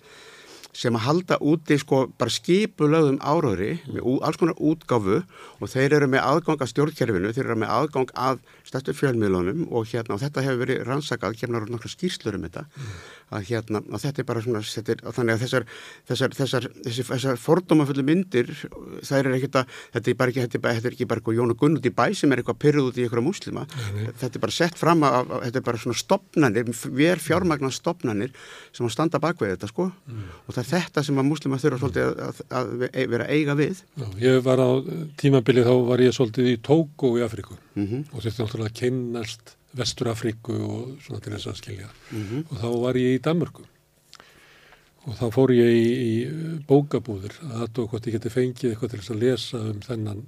sem 0.73 0.97
að 0.97 1.05
halda 1.07 1.36
úti 1.44 1.76
sko 1.81 2.07
bara 2.18 2.33
skipulöðum 2.33 3.18
árauri 3.20 3.75
með 3.92 4.07
alls 4.25 4.39
konar 4.41 4.57
útgáfu 4.57 5.20
og 5.60 5.73
þeir 5.73 5.99
eru 5.99 6.09
með 6.09 6.25
aðgang 6.25 6.65
að 6.65 6.73
stjórnkerfinu, 6.73 7.33
þeir 7.36 7.44
eru 7.44 7.59
með 7.60 7.75
aðgang 7.76 8.15
að 8.17 8.41
stærstu 8.73 8.97
fjölmiðlunum 8.97 9.67
og 9.70 9.91
hérna 9.92 10.17
og 10.17 10.25
þetta 10.25 10.47
hefur 10.49 10.65
verið 10.65 10.86
rannsakað, 10.89 11.39
kemur 11.41 11.60
náttúrulega 11.60 11.92
skýrslur 11.92 12.41
um 12.41 12.49
þetta 12.49 12.67
mm 12.73 13.23
að 13.33 13.49
hérna, 13.49 13.81
að 13.92 14.05
þetta 14.07 14.23
er 14.23 14.28
bara 14.28 14.42
svona 14.44 14.62
er, 14.62 15.02
að 15.02 15.17
þannig 15.17 15.34
að 15.34 15.42
þessar 15.42 15.67
þessar, 16.10 16.34
þessar, 16.36 16.67
þessar, 16.84 17.07
þessar 17.10 17.41
fordómafullu 17.41 18.05
myndir 18.07 18.52
það 18.52 19.18
er 19.18 19.31
ekkert 19.39 19.59
að, 19.62 19.76
þetta 19.97 20.12
er 20.12 20.18
bara 20.20 20.33
ekki 20.33 20.44
þetta 20.44 20.59
er, 20.59 20.76
þetta 20.78 20.91
er 20.91 20.97
ekki 20.97 21.09
bara 21.12 21.36
Jón 21.36 21.55
og 21.55 21.60
Gunn 21.62 21.78
út 21.78 21.89
í 21.89 21.94
bæ 21.97 22.05
sem 22.18 22.33
er 22.33 22.42
eitthvað 22.42 22.60
pyrruð 22.67 22.91
út 22.91 23.01
í 23.01 23.07
einhverja 23.07 23.25
múslima 23.25 23.65
Nei. 23.73 24.10
þetta 24.20 24.33
er 24.33 24.44
bara 24.44 24.57
sett 24.57 24.81
fram 24.81 25.07
að, 25.09 25.33
þetta 25.47 25.62
er 25.62 25.67
bara 25.70 25.83
svona 25.84 26.01
stopnarnir, 26.02 26.73
ver 27.01 27.23
fjármagnar 27.23 27.75
stopnarnir 27.76 28.36
sem 28.75 28.89
að 28.89 28.94
standa 28.97 29.23
bak 29.23 29.41
við 29.41 29.55
þetta 29.55 29.73
sko 29.73 29.89
mm. 29.89 30.28
og 30.47 30.57
það 30.57 30.62
er 30.65 30.70
þetta 30.75 31.07
sem 31.09 31.23
að 31.23 31.28
múslima 31.31 31.60
þurfa 31.62 31.83
svolítið 31.83 32.23
að, 32.28 32.42
að 32.60 32.73
vera 33.15 33.28
eiga 33.31 33.57
við 33.59 33.83
Já, 33.97 34.07
Ég 34.23 34.41
var 34.44 34.60
á 34.60 34.70
tímabilið 35.20 35.68
þá 35.70 35.75
var 35.89 36.05
ég 36.05 36.17
svolítið 36.17 36.52
í 36.52 36.59
Tóko 36.62 37.17
í 37.17 37.25
Afriku 37.25 37.57
mm 37.57 37.86
-hmm. 37.86 38.05
og 38.12 38.23
þetta 38.23 38.42
er 38.42 38.47
náttúrulega 38.47 38.61
að 38.65 38.74
kennast 38.81 39.57
Vesturafriku 39.76 40.57
og 40.60 40.89
svona 41.02 41.23
til 41.24 41.32
þess 41.34 41.49
að 41.49 41.60
skilja 41.60 41.89
mm 41.89 42.23
-hmm. 42.23 42.42
og 42.50 42.57
þá 42.60 42.68
var 42.84 42.99
ég 43.00 43.15
í 43.16 43.23
Danmörku 43.24 43.65
og 45.07 45.15
þá 45.18 45.26
fór 45.34 45.52
ég 45.57 45.70
í, 45.73 45.89
í 46.10 46.15
bókabúður 46.68 47.34
að 47.42 47.57
það 47.58 47.73
tók 47.74 47.91
hvort 47.91 48.07
ég 48.07 48.16
geti 48.18 48.31
fengið 48.31 48.70
eitthvað 48.70 48.91
til 48.91 49.00
þess 49.00 49.15
að 49.15 49.23
lesa 49.23 49.58
um 49.58 49.81
þennan 49.81 50.23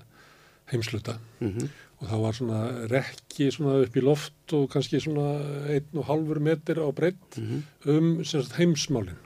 heimsluta 0.73 1.19
mm 1.41 1.51
-hmm. 1.51 1.69
og 2.01 2.09
þá 2.09 2.17
var 2.21 2.33
svona 2.35 2.61
rekki 2.89 3.51
svona 3.51 3.75
upp 3.85 3.97
í 3.97 4.01
loft 4.01 4.53
og 4.53 4.71
kannski 4.71 5.01
svona 5.01 5.29
einn 5.69 5.93
og 5.95 6.09
halfur 6.09 6.41
meter 6.41 6.81
á 6.81 6.89
breytt 6.93 7.37
mm 7.37 7.45
-hmm. 7.45 7.97
um 7.97 8.25
sagt, 8.25 8.57
heimsmálinn 8.59 9.21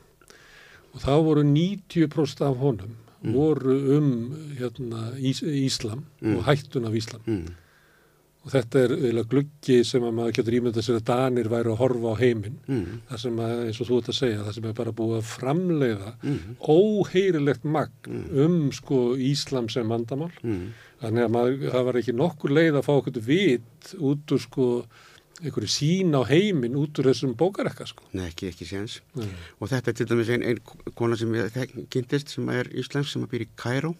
og 0.92 1.00
þá 1.00 1.14
voru 1.22 1.42
90% 1.42 2.44
af 2.44 2.56
honum 2.56 2.96
mhm. 3.22 3.32
voru 3.32 3.96
um 3.98 4.34
hérna, 4.58 5.14
Ís 5.16 5.42
Íslam 5.42 6.02
og 6.22 6.42
mhm. 6.42 6.44
hættun 6.44 6.84
af 6.84 6.92
Íslam 6.92 7.20
mhm 7.26 7.54
og 8.47 8.52
þetta 8.52 8.81
er 8.81 8.92
eiginlega 8.94 9.31
gluggi 9.33 9.78
sem 9.86 10.05
að 10.07 10.15
maður 10.17 10.36
getur 10.39 10.57
ímyndað 10.58 10.84
sér 10.86 10.99
að 11.00 11.07
Danir 11.10 11.50
væri 11.50 11.73
að 11.73 11.81
horfa 11.83 12.12
á 12.15 12.20
heiminn 12.20 12.57
mm. 12.65 12.84
það 13.10 13.23
sem 13.25 13.41
að, 13.44 13.55
eins 13.67 13.81
og 13.83 13.89
þú 13.89 13.99
ert 13.99 14.10
að 14.12 14.18
segja, 14.18 14.44
það 14.44 14.57
sem 14.57 14.68
er 14.68 14.76
bara 14.78 14.94
búið 15.00 15.17
að 15.18 15.33
framleiða 15.33 16.12
mm. 16.23 16.55
óheirilegt 16.62 17.67
magn 17.76 18.15
mm. 18.15 18.23
um 18.44 18.57
sko 18.78 19.00
Íslam 19.28 19.68
sem 19.73 19.91
vandamál 19.91 20.31
mm. 20.41 20.62
þannig 21.02 21.26
að 21.26 21.34
maður, 21.34 21.67
það 21.75 21.86
var 21.89 22.00
ekki 22.00 22.15
nokkur 22.17 22.55
leið 22.55 22.81
að 22.81 22.86
fá 22.86 22.92
okkur 22.94 23.20
vit 23.26 23.92
út 23.99 24.36
úr 24.36 24.44
sko 24.44 24.68
einhverju 25.39 25.70
sín 25.70 26.17
á 26.18 26.23
heiminn 26.26 26.78
út 26.78 26.99
úr 26.99 27.12
þessum 27.12 27.36
bókarekka 27.39 27.84
sko. 27.86 28.07
Nei, 28.10 28.25
ekki, 28.26 28.49
ekki 28.50 28.67
séns 28.67 28.97
og 29.15 29.68
þetta 29.70 29.92
er 29.92 29.99
til 29.99 30.08
dæmis 30.10 30.33
einn 30.34 30.47
ein 30.47 30.62
kona 30.99 31.18
sem 31.18 31.34
ég 31.36 31.75
kynntist 31.92 32.33
sem 32.34 32.49
er 32.55 32.70
íslensk 32.75 33.12
sem 33.12 33.26
að 33.26 33.34
býr 33.34 33.44
í 33.44 33.50
Kæró 33.58 33.92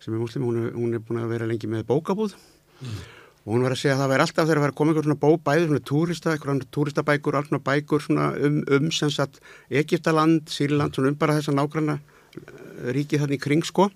sem 0.00 0.14
er 0.14 0.20
muslim, 0.20 0.46
hún 0.46 0.60
er, 0.60 0.76
hún 0.76 0.94
er 0.94 1.02
búin 1.02 1.24
að 1.24 1.32
vera 1.34 1.48
lengi 1.50 1.70
með 1.70 1.88
bókabúð 1.90 2.36
mm 2.80 3.16
og 3.46 3.54
hún 3.54 3.64
var 3.64 3.72
að 3.72 3.80
segja 3.80 3.94
að 3.96 4.02
það 4.02 4.10
væri 4.12 4.24
alltaf 4.26 4.44
þegar 4.44 4.58
það 4.58 4.64
væri 4.64 4.74
að 4.74 4.78
koma 4.78 4.92
einhver 4.92 5.06
svona 5.06 5.20
bó, 5.22 5.30
bæði 5.48 5.66
svona 5.66 5.84
túrista, 5.90 6.32
einhverjum 6.34 6.60
túristabækur, 6.76 7.38
alls 7.38 7.48
svona 7.48 7.64
bækur 7.64 8.04
svona 8.04 8.26
um, 8.36 8.58
um 8.76 8.90
sem 8.92 9.12
sagt 9.14 9.40
Egiptaland, 9.70 10.50
Sýrland, 10.52 10.96
svona 10.96 11.12
um 11.12 11.18
bara 11.20 11.38
þess 11.38 11.52
að 11.52 11.56
nágranna 11.56 11.96
eh, 11.96 12.90
ríkið 12.96 13.24
þannig 13.24 13.42
kring 13.46 13.64
sko 13.64 13.88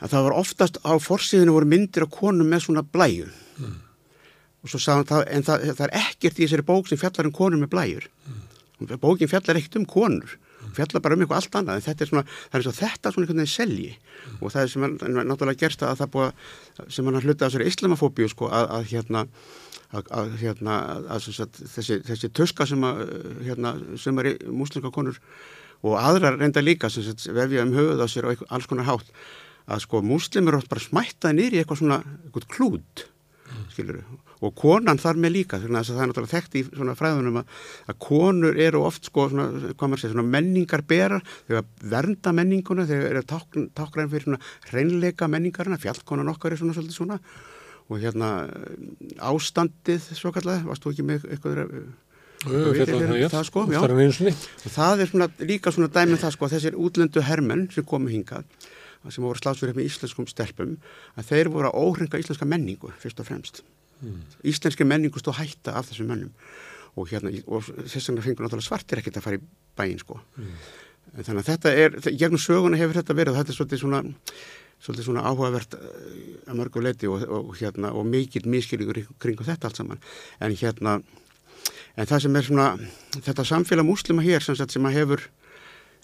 að 0.00 0.12
það 0.12 0.26
var 0.28 0.36
oftast 0.36 0.80
á 0.84 0.92
forsíðinu 1.00 1.56
voru 1.56 1.68
myndir 1.68 2.06
af 2.06 2.14
konum 2.16 2.48
með 2.48 2.66
svona 2.66 2.84
blæju 2.84 3.28
mm. 3.28 3.76
og 4.64 4.72
svo 4.72 4.80
sagðan 4.80 5.08
það, 5.12 5.22
en 5.36 5.46
það, 5.46 5.68
það 5.76 5.86
er 5.86 5.94
ekkert 6.02 6.40
í 6.40 6.44
þessari 6.44 6.66
bók 6.72 6.90
sem 6.90 7.00
fjallar 7.00 7.28
um 7.28 7.36
konum 7.36 7.64
með 7.64 7.72
blæjur 7.76 8.08
mm. 8.08 8.96
bókin 9.00 9.32
fjallar 9.32 9.60
ekkert 9.60 9.80
um 9.80 9.88
konur 9.92 10.36
fjalla 10.76 11.02
bara 11.02 11.16
um 11.16 11.24
eitthvað 11.24 11.42
allt 11.42 11.58
annað 11.60 11.80
en 11.80 11.86
þetta 11.86 12.04
er 12.04 12.10
svona, 12.10 12.24
það 12.46 12.56
er 12.56 12.62
eins 12.62 12.70
og 12.70 12.78
þetta 12.80 13.12
svona 13.12 13.26
einhvern 13.26 13.42
veginn 13.42 13.52
selji 13.52 13.92
mm. 13.92 14.40
og 14.40 14.54
það 14.54 14.62
er 14.62 14.72
sem 14.72 14.86
er 14.86 14.96
náttúrulega 15.16 15.62
gerst 15.62 15.84
að 15.86 16.02
það 16.02 16.12
búið, 16.16 16.42
sem 16.96 17.10
hann 17.10 17.22
hluta 17.22 17.38
á 17.42 17.46
þessari 17.48 17.70
islamafóbíu 17.72 18.28
sko 18.32 18.50
að, 18.50 18.68
að 18.78 18.90
hérna 18.92 19.24
að, 19.94 20.10
að 20.10 20.36
hérna 20.42 20.78
að, 21.16 21.30
þessi, 21.76 22.00
þessi 22.06 22.32
tuska 22.34 22.66
sem 22.68 22.84
að 22.86 23.02
hérna 23.46 23.74
sem 24.00 24.22
er 24.22 24.32
í 24.32 24.36
muslimka 24.50 24.92
konur 24.94 25.20
og 25.86 25.98
aðrar 26.00 26.38
reynda 26.40 26.62
líka 26.64 26.90
sem 26.92 27.06
vefja 27.36 27.66
um 27.66 27.74
höfuð 27.76 28.02
á 28.02 28.06
sér 28.10 28.30
og 28.30 28.46
alls 28.48 28.68
konar 28.70 28.88
hátt 28.88 29.10
að 29.66 29.82
sko 29.82 30.02
muslimur 30.04 30.58
átt 30.58 30.70
bara 30.70 30.82
smættaði 30.82 31.40
nýri 31.40 31.60
eitthvað 31.60 31.82
svona, 31.82 32.00
eitthvað 32.26 32.48
klút 32.54 33.06
mm. 33.06 33.66
skilur 33.74 34.00
við 34.00 34.25
og 34.44 34.54
konan 34.58 35.00
þar 35.00 35.20
með 35.22 35.34
líka 35.38 35.60
þannig 35.62 35.80
að 35.80 35.90
það 35.90 36.02
er 36.02 36.10
náttúrulega 36.10 36.34
þekkt 36.34 36.56
í 36.58 36.62
svona 36.68 36.96
fræðunum 36.98 37.40
að, 37.40 37.52
að 37.88 37.98
konur 38.06 38.60
eru 38.66 38.82
oft 38.86 39.08
sko 39.08 39.28
svona, 39.32 39.48
segja, 39.72 40.12
svona 40.12 40.26
menningar 40.28 40.84
berar 40.88 41.24
þegar 41.48 41.68
vernda 41.96 42.32
menninguna, 42.36 42.88
þegar 42.88 43.12
eru 43.12 43.26
tákgræn 43.76 44.10
fyrir 44.12 44.26
svona 44.28 44.40
hreinleika 44.70 45.28
menningarna 45.32 45.80
fjallkonan 45.80 46.32
okkar 46.34 46.54
er 46.56 46.60
svona 46.60 46.76
svolítið 46.76 46.98
svona. 46.98 47.20
Og 47.86 48.00
hérna 48.02 48.48
ástandið 49.22 50.08
svo 50.18 50.32
kallega, 50.34 50.66
varst 50.66 50.82
þú 50.82 50.90
ekki 50.90 51.04
með 51.06 51.28
eitthvað 51.30 51.60
það, 52.42 53.28
það 53.30 53.44
sko? 53.46 53.62
já. 53.70 53.78
og 53.80 54.74
það 54.74 55.02
er 55.04 55.10
svona, 55.12 55.28
líka 55.38 55.72
svona 55.72 55.92
dæmið 55.94 56.16
um 56.16 56.22
það 56.24 56.34
sko 56.34 56.50
þessir 56.52 56.78
útlöndu 56.82 57.22
hermenn 57.24 57.68
sem 57.74 57.86
komu 57.86 58.10
hingað 58.12 58.44
sem 59.06 59.22
voru 59.22 59.38
slásverið 59.38 59.78
með 59.78 59.86
íslenskum 59.86 60.26
stelpum 60.26 60.76
að 61.14 61.30
þeir 61.30 61.52
voru 61.54 61.70
að 61.70 61.78
óhringa 61.78 62.20
íslenska 62.20 62.48
menningu 62.48 62.90
fyrst 62.98 63.22
og 63.22 63.28
fremst 63.28 63.62
mm. 64.00 64.18
íslenski 64.52 64.86
menningu 64.88 65.22
stóð 65.22 65.40
hætta 65.40 65.76
af 65.78 65.90
þessum 65.90 66.10
mennum 66.12 66.32
og, 66.96 67.08
hérna, 67.10 67.32
og 67.46 67.66
þess 67.66 68.10
vegna 68.10 68.24
fengur 68.24 68.46
náttúrulega 68.46 68.68
svartir 68.68 69.02
ekkert 69.02 69.20
að 69.20 69.26
fara 69.26 69.40
í 69.40 69.44
bæin 69.76 70.00
sko. 70.00 70.20
mm. 70.36 70.54
þannig 71.18 71.42
að 71.42 71.50
þetta 71.50 71.74
er, 71.84 71.98
gegnum 72.06 72.42
söguna 72.42 72.80
hefur 72.80 73.00
þetta 73.00 73.18
verið 73.18 73.34
og 73.34 73.40
þetta 73.40 73.52
er 73.52 73.58
svolítið 73.58 73.82
svona, 73.84 74.02
svolítið 74.80 75.08
svona 75.10 75.26
áhugavert 75.28 75.78
eh, 75.78 76.24
að 76.46 76.60
mörgu 76.62 76.84
leiti 76.84 77.10
og, 77.12 77.26
og, 77.28 77.52
hérna, 77.60 77.92
og 77.92 78.08
mikill 78.08 78.48
miskilíkur 78.50 79.04
kring 79.22 79.40
þetta 79.40 79.70
allt 79.70 79.82
saman 79.82 80.02
en 80.40 80.56
hérna 80.56 81.00
en 81.96 82.06
það 82.08 82.26
sem 82.26 82.38
er 82.38 82.46
svona 82.46 82.68
þetta 83.16 83.44
samfélag 83.48 83.88
muslima 83.88 84.24
hér 84.24 84.44
sem, 84.44 84.56
sem 84.56 84.88
að 84.88 84.98
hefur 85.00 85.26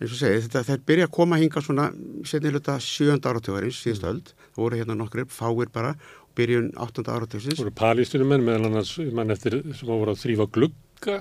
eins 0.03 0.15
og 0.15 0.19
segið, 0.19 0.47
þetta, 0.47 0.63
þeir 0.67 0.85
byrja 0.89 1.07
að 1.07 1.15
koma 1.15 1.39
hinga 1.39 1.63
svona 1.63 1.89
setni 2.27 2.51
hluta 2.51 2.79
sjönda 2.83 3.31
áratögarins 3.31 3.79
síðustöld, 3.85 4.33
það 4.55 4.63
voru 4.65 4.81
hérna 4.81 4.97
nokkur 4.99 5.29
fáir 5.31 5.71
bara 5.73 5.93
byrjun 6.39 6.73
8. 6.81 7.05
áratöksins. 7.09 7.59
Það 7.59 7.65
voru 7.65 7.75
palístunumenn 7.83 8.47
meðal 8.47 8.71
annars 8.71 8.97
mann 9.13 9.35
eftir 9.35 9.61
sem 9.77 9.93
á 9.93 9.95
voru 9.95 10.15
að 10.15 10.23
þrýfa 10.23 10.49
glugga 10.55 11.19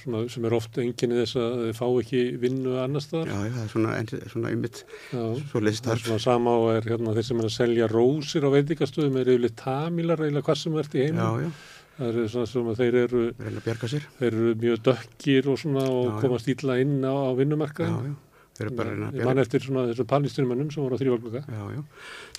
svona, 0.00 0.20
sem 0.30 0.44
er 0.46 0.54
ofta 0.56 0.82
enginni 0.82 1.18
þess 1.18 1.38
að 1.40 1.54
þau 1.62 1.78
fá 1.80 1.86
ekki 2.02 2.20
vinnu 2.42 2.76
annar 2.82 3.02
staðar. 3.02 3.32
Já, 3.32 3.38
það 3.54 3.62
er 3.62 3.70
svona, 3.72 3.94
svona 4.32 4.52
einmitt 4.52 4.82
svo 5.10 5.62
leist 5.62 5.86
þar. 5.86 5.96
Það 5.96 5.96
er 5.96 6.04
svona 6.04 6.24
sama 6.26 6.58
og 6.60 6.68
er 6.74 6.90
hérna 6.92 7.16
þeir 7.16 7.28
sem 7.30 7.40
er 7.40 7.48
að 7.48 7.56
selja 7.56 7.88
rósir 7.90 8.46
á 8.46 8.50
veitikastöðum 8.54 9.18
er 9.20 9.32
yfirleitt 9.34 9.58
tamilar 9.62 10.22
eða 10.28 10.44
hvað 10.46 10.60
sem 10.62 10.78
ert 10.82 10.94
í 10.94 11.08
heimum. 11.08 11.24
Já, 11.24 11.48
já. 11.48 11.72
Það 11.96 12.08
eru 12.12 12.26
svona 12.28 12.48
sem 12.50 12.66
að 12.68 12.80
þeir 12.82 12.96
eru, 13.00 13.20
þeir 13.40 14.26
eru 14.28 14.54
mjög 14.60 14.80
dökkir 14.84 15.46
og, 15.48 15.60
svona, 15.62 15.84
og 15.88 16.18
komast 16.20 16.50
ílla 16.52 16.76
inn 16.82 16.98
á, 17.00 17.14
á 17.16 17.30
vinnumarkaðin. 17.38 18.16
Ég 18.60 19.24
man 19.26 19.40
eftir 19.42 19.64
svona 19.64 19.86
þessu 19.90 20.06
palnistunumönnum 20.08 20.70
sem 20.72 20.84
voru 20.84 20.96
á 20.96 21.00
þrjóðgluga. 21.02 21.42
Já, 21.44 21.62
já. 21.76 21.80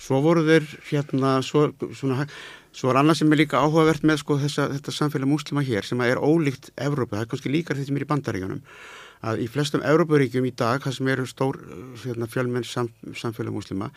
Svo 0.02 0.20
voru 0.24 0.44
þeir 0.46 0.68
hérna, 0.90 1.34
svo, 1.46 1.68
svona, 1.96 2.26
svo 2.74 2.92
er 2.92 3.00
annað 3.00 3.20
sem 3.20 3.34
er 3.34 3.42
líka 3.42 3.62
áhugavert 3.62 4.06
með 4.08 4.22
sko 4.24 4.38
þessa, 4.42 4.68
þetta 4.76 4.94
samfélag 4.96 5.30
múslima 5.30 5.64
hér 5.66 5.86
sem 5.86 6.00
er 6.06 6.20
ólíkt 6.22 6.72
Evrópa, 6.74 7.18
það 7.18 7.26
er 7.26 7.30
kannski 7.34 7.52
líkar 7.54 7.78
þetta 7.78 7.94
mér 7.96 8.06
í 8.06 8.10
bandaríkanum, 8.12 8.62
að 9.28 9.42
í 9.44 9.48
flestum 9.50 9.84
Evróparíkjum 9.86 10.46
í 10.48 10.54
dag, 10.58 10.82
það 10.84 10.96
sem 10.98 11.12
eru 11.14 11.26
stór 11.30 11.60
hérna, 12.04 12.30
fjölmenn 12.30 12.66
sam, 12.66 12.90
samfélag 13.18 13.54
múslima, 13.54 13.90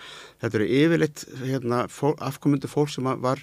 þetta 0.43 0.61
eru 0.61 0.69
yfirleitt 0.81 1.25
hérna, 1.45 1.85
fól, 1.93 2.15
afkomundu 2.21 2.69
fólk 2.71 2.93
sem 2.93 3.09
var 3.23 3.41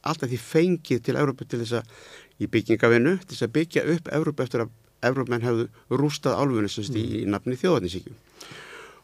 alltaf 0.00 0.28
því 0.28 0.42
fengið 0.44 1.06
til 1.08 1.16
Evrópa 1.20 1.48
til 1.48 1.62
þess 1.64 1.80
að 1.80 1.96
í 2.40 2.48
byggingavinu, 2.48 3.18
til 3.20 3.34
þess 3.34 3.48
að 3.48 3.56
byggja 3.58 3.88
upp 3.94 4.14
Evrópa 4.16 4.46
eftir 4.46 4.64
að 4.64 4.76
Evrópmenn 5.06 5.44
hefðu 5.44 5.68
rústað 5.90 6.38
álfunni 6.40 6.70
mm. 6.70 7.00
í, 7.00 7.24
nafni 7.30 7.58
þjóðarnisíkjum 7.60 8.18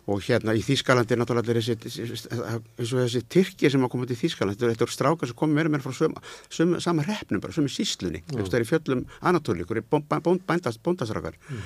og 0.07 0.23
hérna 0.23 0.55
í 0.55 0.63
Þýskalandi 0.63 1.17
er 1.17 1.21
náttúrulega 1.21 1.57
eins 1.57 2.93
og 2.93 3.01
þessi 3.01 3.25
Tyrkir 3.33 3.73
sem 3.73 3.83
hafa 3.83 3.93
komið 3.97 4.13
til 4.13 4.21
Þýskaland, 4.23 4.61
þetta 4.61 4.87
eru 4.87 4.95
strákar 4.95 5.31
sem 5.31 5.39
komið 5.39 5.59
meira 5.59 5.73
meira 5.75 5.83
frá 5.83 5.97
söm, 5.97 6.15
söm, 6.53 6.77
sama 6.83 7.03
hreppnum 7.07 7.43
bara, 7.43 7.55
sömu 7.57 7.73
síslunni, 7.73 8.23
það 8.31 8.55
er 8.55 8.65
í 8.65 8.71
fjöllum 8.71 9.05
anatólíkur, 9.27 9.83
bóndastrákar. 9.91 11.39
Mm. 11.51 11.65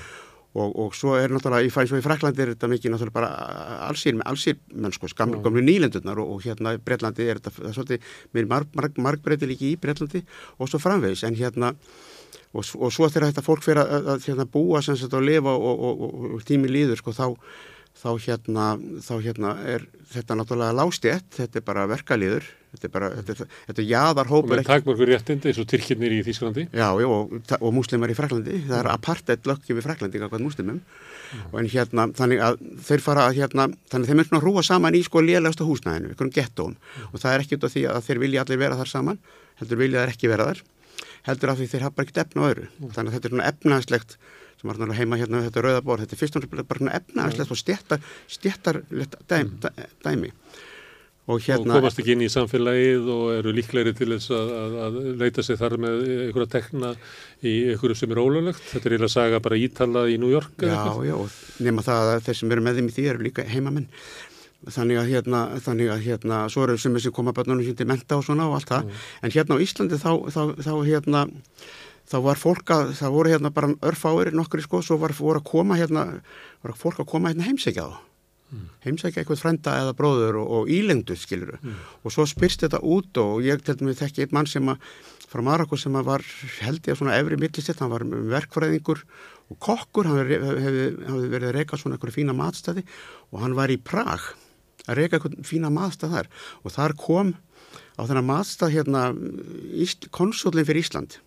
og, 0.56 0.70
og 0.82 0.96
svo 0.98 1.18
er 1.20 1.30
náttúrulega 1.30 1.68
í, 1.68 1.70
í 2.00 2.04
Fraklandi 2.06 2.42
er 2.42 2.54
þetta 2.54 2.70
mikið 2.72 2.94
náttúrulega 2.94 3.18
bara 3.18 3.28
allsýr, 3.90 4.16
allsýr 4.26 4.56
mennskos, 4.72 5.14
gamlu, 5.18 5.42
gamlu 5.44 5.62
nýlendurnar 5.66 6.18
og, 6.24 6.32
og 6.34 6.46
hérna 6.46 6.74
í 6.74 6.80
Breitlandi 6.82 7.28
er 7.28 7.42
þetta 7.42 7.68
er 7.68 7.76
svolítið, 7.76 8.08
mér 8.34 8.48
marg, 8.50 8.72
marg, 8.74 8.96
margbreyti 8.98 9.50
líki 9.52 9.74
í 9.74 9.78
Breitlandi 9.80 10.24
og 10.56 10.72
svo 10.72 10.80
framvegis, 10.82 11.22
en 11.28 11.38
hérna 11.38 11.74
og, 12.50 12.62
og 12.64 12.94
svo 12.94 13.08
þegar 13.08 13.30
þetta 13.30 13.46
fólk 13.46 13.66
fyrir 13.66 13.82
að, 13.82 13.92
að, 13.96 14.08
að 14.14 14.30
hérna, 14.30 14.48
búa 14.50 14.82
sem 14.84 14.98
þetta 14.98 15.20
og 15.20 15.26
lifa 15.26 15.56
og, 15.56 15.84
og, 15.90 16.06
og 16.36 16.46
tími 16.48 16.70
líður 16.70 17.00
sko 17.00 17.14
þá, 17.14 17.26
þá 18.00 18.08
hérna, 18.24 18.70
þá 19.04 19.12
hérna 19.20 19.52
er 19.68 19.84
þetta 20.10 20.38
náttúrulega 20.38 20.74
lástjett, 20.74 21.28
þetta 21.36 21.60
er 21.60 21.66
bara 21.66 21.84
verkalíður, 21.90 22.48
þetta 22.72 22.88
er 22.88 22.92
bara, 22.94 23.10
þetta, 23.18 23.46
þetta 23.68 23.82
er 23.82 23.88
jaðarhópur. 23.90 24.50
Og 24.50 24.58
með 24.58 24.70
takmörgur 24.70 25.10
réttindi 25.10 25.50
eins 25.50 25.60
og 25.62 25.68
Tyrkirnir 25.70 26.16
í 26.16 26.22
Þísklandi. 26.26 26.66
Já, 26.74 26.88
já, 27.02 27.08
og 27.60 27.76
múslimar 27.76 28.10
í 28.10 28.16
Fraklandi, 28.18 28.58
það 28.66 28.80
er 28.80 28.90
apartheid 28.90 29.46
löggjum 29.50 29.78
í 29.78 29.86
Fraklandi, 29.86 30.22
hvað 30.24 30.44
múslimum, 30.46 30.80
mm. 30.80 31.54
en 31.62 31.70
hérna, 31.76 32.08
þannig 32.18 32.42
að 32.48 32.58
þeir 32.88 33.06
fara 33.06 33.28
að 33.28 33.38
hérna, 33.38 33.68
þannig 33.92 34.08
að 34.08 34.10
þeir 34.10 34.20
mynda 34.22 34.40
að 34.40 34.48
rúa 34.48 34.66
saman 34.66 34.98
í 34.98 35.04
sko 35.06 35.22
lélægsta 35.22 35.68
húsnæðinu, 35.68 36.10
einhvern 36.10 36.34
gettóm, 36.34 36.74
mm. 36.74 37.12
og 37.12 37.22
það 37.22 37.36
er 37.36 37.46
ekki 37.46 37.60
út 37.60 37.70
af 37.70 37.76
því 37.76 37.86
að 37.94 38.04
þeir 38.08 38.22
vilja 38.24 38.44
allir 38.46 38.62
vera 38.64 38.82
þar 38.82 38.94
saman, 38.96 39.24
heldur 39.62 39.82
vilja 39.84 40.04
þeir 40.04 40.16
ekki 40.16 40.34
vera 40.34 40.50
þar 40.50 40.66
heldur 41.28 41.52
af 41.52 41.60
því 41.60 41.68
þeir 41.72 41.86
hafa 41.86 41.96
bara 41.98 42.08
ekkert 42.08 42.22
efna 42.24 42.46
á 42.46 42.48
öðru. 42.50 42.66
Mm. 42.70 42.94
þannig 42.96 43.10
að 43.10 43.16
þetta 43.16 43.28
er 43.28 43.34
svona 43.34 43.50
efnaðslegt 43.52 44.16
sem 44.60 44.68
var 44.68 44.76
náttúrulega 44.76 45.00
heima 45.00 45.20
hérna 45.20 45.44
þetta 45.46 45.62
rauðabór, 45.66 46.02
þetta 46.02 46.16
er 46.16 46.20
fyrst 46.20 46.36
og 46.36 46.44
náttúrulega 46.44 46.70
bara 46.70 46.82
svona 46.82 46.98
efnaðslegt 47.00 47.54
og 47.54 47.60
stjættar 47.60 48.10
stjættar 48.28 48.82
dæm, 48.90 49.54
mm. 49.56 49.94
dæmi. 50.04 50.34
Og, 51.30 51.38
hérna, 51.44 51.76
og 51.76 51.84
komast 51.84 52.00
ekki 52.00 52.14
inn 52.16 52.24
í 52.24 52.30
samfélagið 52.32 53.08
og 53.12 53.26
eru 53.36 53.52
líklegri 53.54 53.92
til 53.94 54.08
þess 54.14 54.32
að, 54.34 54.48
að, 54.56 54.76
að 54.86 54.96
leita 55.20 55.44
sig 55.46 55.58
þar 55.60 55.76
með 55.84 56.00
einhverja 56.08 56.50
tekna 56.56 56.90
í 57.46 57.52
einhverju 57.70 57.98
sem 58.00 58.14
er 58.14 58.20
ólulegt 58.22 58.64
þetta 58.72 58.88
er 58.88 58.96
eiginlega 58.96 59.10
að 59.10 59.14
saga 59.14 59.42
bara 59.44 59.60
ítala 59.60 60.06
í 60.10 60.16
New 60.18 60.32
York 60.32 60.64
Já, 60.66 60.80
já, 61.06 61.14
nema 61.62 61.84
það 61.86 62.14
að 62.16 62.24
þeir 62.26 62.40
sem 62.40 62.56
eru 62.56 62.64
með 62.66 62.80
þeim 62.80 62.90
í 62.90 62.96
því 62.96 63.06
eru 63.12 63.24
líka 63.28 63.46
heimamenn 63.46 63.86
þannig 64.68 65.00
að 65.00 65.12
hérna, 65.14 65.44
þannig 65.64 65.92
að 65.94 66.02
hérna 66.04 66.40
svo 66.52 66.66
eru 66.66 66.76
sem 66.80 66.96
þessi 66.96 67.12
koma 67.16 67.32
börnunum 67.36 67.64
sín 67.64 67.78
til 67.78 67.88
menta 67.88 68.18
og 68.18 68.26
svona 68.26 68.48
og 68.50 68.58
allt 68.58 68.72
það, 68.72 68.90
mm. 68.90 69.06
en 69.22 69.34
hérna 69.36 69.56
á 69.56 69.62
Íslandi 69.64 70.00
þá, 70.00 70.10
þá, 70.34 70.42
þá 70.60 70.74
hérna 70.88 71.24
þá 72.10 72.18
var 72.26 72.40
fólk 72.40 72.74
að, 72.74 72.92
það 72.98 73.16
voru 73.16 73.32
hérna 73.32 73.54
bara 73.54 73.72
örfáir 73.86 74.32
nokkur 74.34 74.62
í 74.62 74.66
sko, 74.66 74.82
svo 74.84 74.98
var, 75.00 75.14
voru 75.16 75.40
að 75.40 75.48
koma 75.48 75.78
hérna, 75.80 76.06
voru 76.64 76.78
fólk 76.78 77.02
að 77.04 77.10
koma 77.14 77.32
hérna 77.32 77.46
heimsækja 77.46 77.86
á 77.86 77.90
mm. 78.50 78.66
heimsækja 78.86 79.22
eitthvað 79.22 79.42
frenda 79.44 79.76
eða 79.84 79.94
bróður 79.96 80.40
og, 80.42 80.52
og 80.58 80.74
ílengdu 80.74 81.16
skiluru 81.18 81.56
mm. 81.60 81.80
og 82.02 82.14
svo 82.14 82.26
spyrst 82.28 82.66
þetta 82.66 82.82
út 82.82 83.22
og 83.22 83.46
ég 83.46 83.62
til 83.64 83.78
dæmis 83.80 84.00
þekki 84.02 84.26
einn 84.26 84.36
mann 84.36 84.50
sem 84.50 84.72
að 84.72 84.90
frá 85.30 85.44
Marako 85.46 85.78
sem 85.78 85.94
að 85.94 86.08
var 86.08 86.26
held 86.58 86.82
ég 86.82 86.96
að 86.96 87.00
svona 87.00 87.16
efri 87.20 87.38
millistett, 87.38 87.78
hann 87.78 87.92
var 87.92 88.04
verkfræðingur 88.34 89.04
og 89.50 89.58
kokkur, 89.62 90.10
hann 90.10 90.18
hefði 90.26 90.38
hef, 90.66 91.26
verið 91.30 91.48
að 91.50 91.56
reyka 91.58 91.78
svona 91.78 91.98
eitthvað 91.98 92.16
fína 92.18 92.34
matstæði 92.36 92.82
og 93.30 93.44
hann 93.44 93.54
var 93.58 93.70
í 93.70 93.78
Prag 93.78 94.32
að 94.90 95.00
reyka 95.00 95.18
eitthvað 95.18 95.38
fína 95.46 95.70
maðstað 95.72 96.16
þar. 96.16 96.30
Og 96.64 96.74
þar 96.74 96.96
kom 97.00 97.34
á 97.94 98.02
þennan 98.02 98.28
maðstað 98.28 98.74
hérna 98.76 99.04
konsólinn 100.14 100.66
fyrir 100.66 100.84
Ísland 100.84 101.20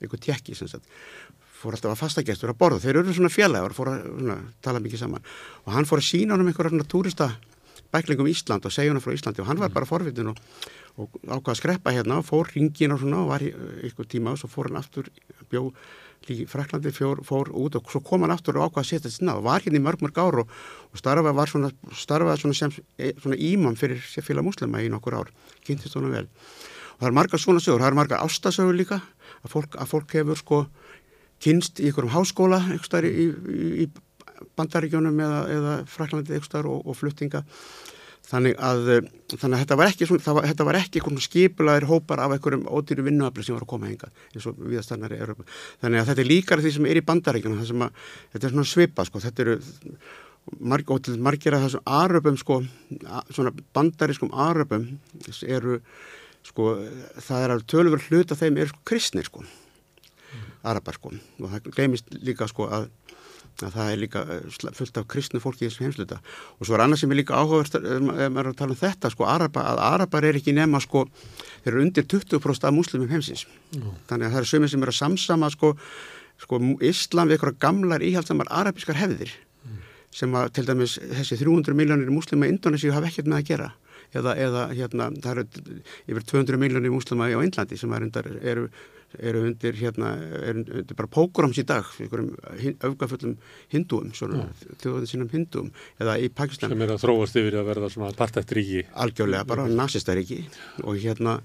eitthvað 0.00 0.24
tjekki 0.24 0.56
sem 0.56 0.70
sagt 0.70 0.88
fór 1.60 1.76
alltaf 1.76 1.92
að 1.92 2.00
fastagestur 2.00 2.54
að 2.54 2.60
borða, 2.62 2.80
þeir 2.80 3.02
eru 3.02 3.12
svona 3.12 3.32
fjallegar 3.32 3.74
fór 3.76 3.90
að 3.92 4.04
svona, 4.06 4.36
tala 4.64 4.80
mikið 4.80 5.02
saman. 5.02 5.26
Og 5.66 5.74
hann 5.74 5.88
fór 5.88 6.00
að 6.00 6.06
sína 6.08 6.32
honum 6.32 6.48
einhverja 6.48 6.86
túrista 6.88 7.34
bæklingum 7.92 8.28
Ísland 8.30 8.64
og 8.64 8.72
segja 8.72 8.92
honum 8.92 9.04
frá 9.04 9.12
Íslandi 9.12 9.42
og 9.42 9.48
hann 9.50 9.60
var 9.60 9.72
bara 9.74 9.88
forvitin 9.88 10.30
og, 10.32 10.38
og 10.96 11.16
ákvaða 11.26 11.52
að 11.52 11.60
skreppa 11.60 11.94
hérna 11.94 12.20
og 12.20 12.28
fór 12.28 12.52
ringin 12.54 12.94
og 12.94 13.02
svona 13.02 13.24
og 13.24 13.32
var 13.32 13.44
eitthvað 13.44 14.10
tíma 14.14 14.34
og 14.34 14.40
svo 14.40 14.50
fór 14.52 14.70
hann 14.70 14.80
aftur 14.80 15.10
bjó 15.50 15.66
líki 16.28 16.46
Fraklandi 16.50 16.92
fjór, 16.94 17.22
fór 17.26 17.50
út 17.56 17.76
og 17.78 17.88
svo 17.90 18.02
kom 18.04 18.24
hann 18.24 18.34
aftur 18.34 18.58
og 18.58 18.68
ákvaða 18.68 18.84
að 18.84 18.90
setja 18.90 19.12
þetta 19.12 19.36
og 19.38 19.46
var 19.46 19.64
hérna 19.64 19.80
í 19.80 19.84
mörg 19.84 20.02
mörg 20.04 20.20
ár 20.20 20.42
og, 20.42 20.52
og 20.90 21.00
starfaði 21.00 21.46
svona, 21.52 21.70
starfaði 21.96 22.42
svona 22.42 22.58
sem 22.58 22.74
e, 22.98 23.12
svona 23.22 23.38
ímam 23.40 23.78
fyrir 23.80 24.02
félag 24.02 24.46
muslima 24.46 24.82
í 24.84 24.90
nokkur 24.92 25.16
ár, 25.16 25.32
kynntist 25.66 25.96
honum 25.96 26.12
vel. 26.14 26.26
Og 26.98 27.00
það 27.00 27.08
er 27.08 27.16
marga 27.16 27.40
svona 27.40 27.64
sögur, 27.64 27.80
það 27.80 27.92
er 27.92 27.98
marga 28.02 28.20
ástasögur 28.20 28.76
líka 28.76 29.00
að 29.40 29.54
fólk, 29.54 29.80
að 29.80 29.92
fólk 29.94 30.16
hefur 30.18 30.40
sko 30.40 30.60
kynst 31.40 31.80
í 31.80 31.88
einhverjum 31.88 32.12
háskóla 32.12 32.60
einhverstaðar 32.66 33.08
í, 33.08 33.28
í, 33.30 33.70
í 33.86 34.44
bandaríkjónum 34.60 35.22
eða, 35.24 35.40
eða 35.56 35.76
Fraklandi 35.88 36.36
einhverstaðar 36.36 36.68
og, 36.74 36.84
og 36.84 36.98
fluttinga 36.98 37.44
Þannig 38.30 38.56
að, 38.62 38.88
eh, 38.94 39.06
þannig 39.34 39.56
að 39.56 39.62
þetta 39.64 39.76
var 39.80 39.90
ekki, 39.90 40.06
var, 40.10 40.46
þetta 40.46 40.66
var 40.68 40.78
ekki 40.78 41.00
skipulaðir 41.26 41.88
hópar 41.90 42.20
af 42.22 42.34
einhverjum 42.36 42.68
ódýru 42.70 43.02
vinnuafli 43.08 43.42
sem 43.42 43.56
var 43.56 43.64
að 43.66 43.72
koma 43.72 43.90
hinga 43.90 44.10
eins 44.34 44.46
og 44.46 44.58
viðastannar 44.60 45.14
í 45.16 45.18
Europa. 45.18 45.44
Þannig 45.82 46.00
að 46.00 46.10
þetta 46.10 46.22
er 46.22 46.30
líkar 46.30 46.62
því 46.62 46.74
sem 46.76 46.86
er 46.86 47.00
í 47.00 47.06
bandaríkjana, 47.08 47.90
þetta 48.30 48.46
er 48.46 48.54
svona 48.54 48.70
svipa, 48.70 49.06
sko, 49.08 49.18
þetta 49.18 49.42
eru 49.46 49.56
marg, 50.58 50.92
margir 51.18 51.56
af 51.56 51.66
þessum 51.66 51.86
aröpum, 51.86 52.38
sko, 52.38 52.60
svona 53.30 53.52
bandarískum 53.76 54.30
aröpum 54.30 54.86
eru, 55.46 55.80
sko, 56.46 56.74
það 57.18 57.44
er 57.44 57.54
alveg 57.54 57.66
tölur 57.70 58.06
hlut 58.08 58.32
að 58.32 58.44
þeim 58.44 58.60
eru 58.62 58.72
sko 58.72 58.84
kristnir, 58.92 59.28
sko, 59.28 59.44
mm. 59.44 60.46
arabar, 60.70 60.98
sko, 60.98 61.12
og 61.14 61.54
það 61.54 61.70
glemist 61.74 62.14
líka, 62.14 62.48
sko, 62.50 62.68
að 62.70 62.88
að 63.66 63.74
það 63.76 63.90
er 63.92 64.00
líka 64.00 64.22
eh, 64.34 64.70
fullt 64.76 65.00
af 65.00 65.08
kristnu 65.10 65.40
fólki 65.42 65.66
í 65.66 65.68
þessum 65.68 65.86
heimsluta 65.88 66.20
og 66.20 66.68
svo 66.68 66.76
er 66.76 66.84
annað 66.84 67.02
sem 67.02 67.12
er 67.12 67.20
líka 67.20 67.36
áhugavert 67.38 67.76
ef 67.80 68.04
maður 68.06 68.40
er 68.42 68.50
að 68.52 68.58
tala 68.60 68.76
um 68.76 68.80
þetta 68.80 69.12
sko 69.14 69.28
Araba, 69.28 69.66
að 69.72 69.82
Arabar 69.88 70.28
er 70.28 70.40
ekki 70.40 70.54
nema 70.56 70.80
sko 70.84 71.04
þeir 71.64 71.74
eru 71.74 71.84
undir 71.84 72.08
20% 72.14 72.68
af 72.68 72.74
muslimum 72.76 73.12
heimsins 73.12 73.46
mm. 73.76 73.92
þannig 74.10 74.28
að 74.28 74.32
það 74.32 74.40
eru 74.42 74.50
sömur 74.54 74.72
sem 74.72 74.86
eru 74.86 74.94
að 74.94 75.00
samsama 75.02 75.52
sko, 75.54 75.74
sko 76.46 76.62
Íslam 76.90 77.30
við 77.30 77.38
eitthvað 77.38 77.60
gamlar 77.66 78.06
íhaldsamar 78.06 78.50
arabískar 78.62 79.00
hefðir 79.00 79.34
mm. 79.34 79.84
sem 80.22 80.40
að 80.40 80.50
til 80.58 80.66
dæmis 80.70 80.98
þessi 81.02 81.40
300 81.44 81.78
miljónir 81.78 82.12
muslima 82.14 82.48
í 82.48 82.54
Indonési 82.54 82.92
hafa 82.94 83.12
ekkert 83.12 83.30
með 83.30 83.42
að 83.42 83.48
gera 83.52 83.72
eða, 84.14 84.34
eða 84.36 84.64
hérna 84.74 85.10
það 85.22 85.32
eru 85.32 85.44
yfir 86.10 86.26
200 86.32 86.60
miljónir 86.60 86.94
muslima 86.94 87.28
á 87.30 87.38
Índlandi 87.42 87.78
sem 87.78 87.92
er, 87.94 88.08
eru 88.42 88.68
eru 89.18 89.42
undir 89.48 89.78
hérna, 89.78 90.12
eru 90.46 90.62
undir 90.62 90.98
bara 90.98 91.10
pókroms 91.10 91.58
í 91.60 91.64
dag, 91.66 91.88
einhverjum 91.98 92.76
öfgafullum 92.90 93.34
hindúum, 93.72 94.12
svona 94.16 94.46
þjóðin 94.82 95.10
sínum 95.10 95.32
hindúum, 95.32 95.72
eða 96.00 96.18
í 96.22 96.30
Pakistan. 96.34 96.70
Sem 96.70 96.86
er 96.86 96.94
að 96.94 97.02
þróast 97.04 97.40
yfir 97.40 97.58
að 97.60 97.72
verða 97.72 97.90
svona 97.94 98.12
partættríki 98.18 98.84
algjörlega, 98.94 99.48
bara 99.50 99.66
nazistaríki 99.70 100.44
og 100.84 101.00
hérna 101.00 101.40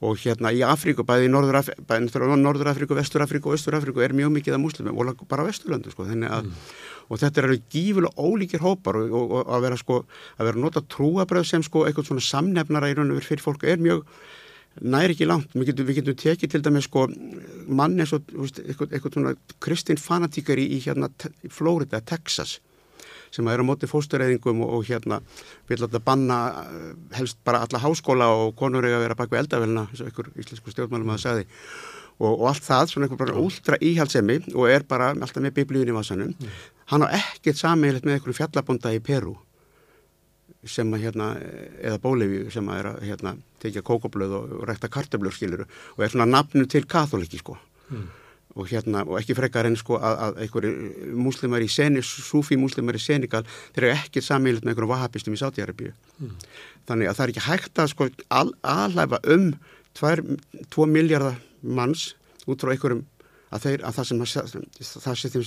og 0.00 0.16
hérna 0.16 0.48
í 0.56 0.62
Afríku, 0.64 1.04
bæði 1.04 1.28
í 1.28 1.32
Norður-Afríku, 1.32 2.96
Vestur-Afríku 2.96 3.50
og 3.50 3.58
Östur-Afríku 3.58 4.00
er 4.00 4.14
mjög 4.16 4.32
mikið 4.38 4.56
af 4.56 4.62
muslimum 4.62 4.96
og 5.02 5.26
bara 5.28 5.44
Vesturlöndu 5.44 5.92
sko, 5.92 6.06
að, 6.08 6.46
mm. 6.48 6.54
og 7.12 7.20
þetta 7.20 7.40
er 7.42 7.48
alveg 7.48 7.66
gífulega 7.74 8.16
ólíkir 8.16 8.64
hópar 8.64 8.96
og, 9.02 9.12
og, 9.12 9.34
og 9.42 9.52
að 9.58 9.66
vera 9.66 9.80
sko, 9.80 9.98
að 10.38 10.48
vera 10.48 10.62
nota 10.64 10.82
trúabröð 10.94 11.50
sem 11.50 11.64
sko 11.66 11.84
eitthvað 11.84 12.08
svona 12.08 12.24
samnefnara 12.24 12.88
í 12.88 12.96
raun 12.96 13.12
og 13.12 13.20
fyrir 13.26 13.44
fólk 13.44 13.68
er 13.68 13.82
mjög 13.84 14.06
næri 14.78 15.14
ekki 15.16 15.28
langt, 15.28 15.52
við 15.54 15.72
getum, 15.72 15.88
við 15.88 16.00
getum 16.00 16.18
tekið 16.22 16.52
til 16.52 16.62
dæmis 16.64 16.86
sko 16.88 17.06
mann 17.66 17.98
eins 18.00 18.14
og 18.16 18.26
eitthvað, 18.30 19.12
svona 19.12 19.34
kristin 19.62 20.00
fanatíkari 20.00 20.66
í 20.76 20.80
hérna 20.84 21.10
Florida, 21.50 22.00
Texas 22.00 22.58
sem 23.30 23.46
er 23.46 23.62
á 23.62 23.64
móti 23.66 23.86
fóstureyðingum 23.90 24.64
og, 24.64 24.72
og 24.78 24.88
hérna 24.88 25.20
vil 25.70 25.78
alltaf 25.78 26.02
banna 26.06 26.38
eh, 26.64 26.88
helst 27.18 27.38
bara 27.46 27.62
alla 27.66 27.82
háskóla 27.82 28.30
og 28.34 28.56
konur 28.58 28.86
eiga 28.86 28.98
að 28.98 29.06
vera 29.06 29.18
bak 29.18 29.30
við 29.30 29.44
eldavelna, 29.44 29.86
eins 29.90 30.02
og 30.02 30.10
einhver 30.10 30.30
íslensku 30.34 30.74
stjórnmálum 30.74 31.14
að 31.14 31.22
sagði. 31.22 31.44
Og, 32.20 32.32
og 32.32 32.48
allt 32.50 32.66
það 32.66 32.90
svona 32.90 33.06
einhver 33.06 33.20
bara 33.22 33.38
úldra 33.38 33.78
íhaldsemi 33.78 34.40
og 34.50 34.66
er 34.68 34.82
bara 34.88 35.12
alltaf 35.14 35.44
með 35.44 35.60
biblíun 35.60 35.92
í 35.92 35.96
vasanum. 35.96 36.34
Mm. 36.34 36.58
hann 36.90 37.06
á 37.06 37.08
ekkert 37.20 37.60
sammeilegt 37.60 38.04
með 38.04 38.18
einhverju 38.18 38.40
fjallabonda 38.40 38.92
í 38.96 38.98
Peru 39.04 39.36
sem 40.68 40.92
að 40.92 41.06
hérna, 41.06 41.32
eða 41.80 42.00
bólefi 42.02 42.40
sem 42.52 42.66
að 42.68 42.80
er 42.80 42.88
að 42.90 43.04
hérna, 43.08 43.34
tekja 43.62 43.82
kókoblöð 43.86 44.36
og, 44.36 44.56
og 44.60 44.64
rekta 44.68 44.90
kartablur 44.92 45.34
skiluru 45.34 45.66
og 45.96 46.04
er 46.04 46.12
svona 46.12 46.28
nafnu 46.28 46.66
til 46.68 46.84
katholiki 46.88 47.40
sko 47.40 47.56
mm. 47.88 48.06
og 48.60 48.68
hérna, 48.68 49.06
og 49.08 49.16
ekki 49.20 49.36
frekar 49.38 49.68
en 49.68 49.78
sko 49.80 49.96
að, 49.96 50.18
að 50.26 50.42
einhverju 50.44 51.14
múslimar 51.16 51.64
í 51.64 51.70
Senegal, 51.72 52.04
súfi 52.04 52.60
múslimar 52.60 52.98
í 52.98 53.02
Senegal, 53.02 53.46
þeir 53.72 53.88
eru 53.88 53.94
ekki 53.96 54.24
sammeilitt 54.24 54.66
með 54.66 54.74
einhverjum 54.74 54.94
vahabistum 54.94 55.36
í 55.36 55.40
Sátiarabíu. 55.40 55.94
Mm. 56.20 56.36
Þannig 56.90 57.10
að 57.10 57.18
það 57.18 57.24
er 57.24 57.34
ekki 57.34 57.46
hægt 57.46 57.82
að 57.82 57.92
sko 57.94 58.10
al, 58.28 58.52
aðlæfa 58.60 59.22
um 59.36 59.50
2 59.96 60.90
miljardar 60.90 61.40
manns 61.60 62.10
út 62.48 62.60
frá 62.60 62.74
einhverjum 62.74 63.06
að 63.50 63.66
þeir, 63.66 63.84
að 63.86 63.96
það 63.96 64.08
sem 64.08 64.22
það 65.00 65.18
setjum, 65.20 65.46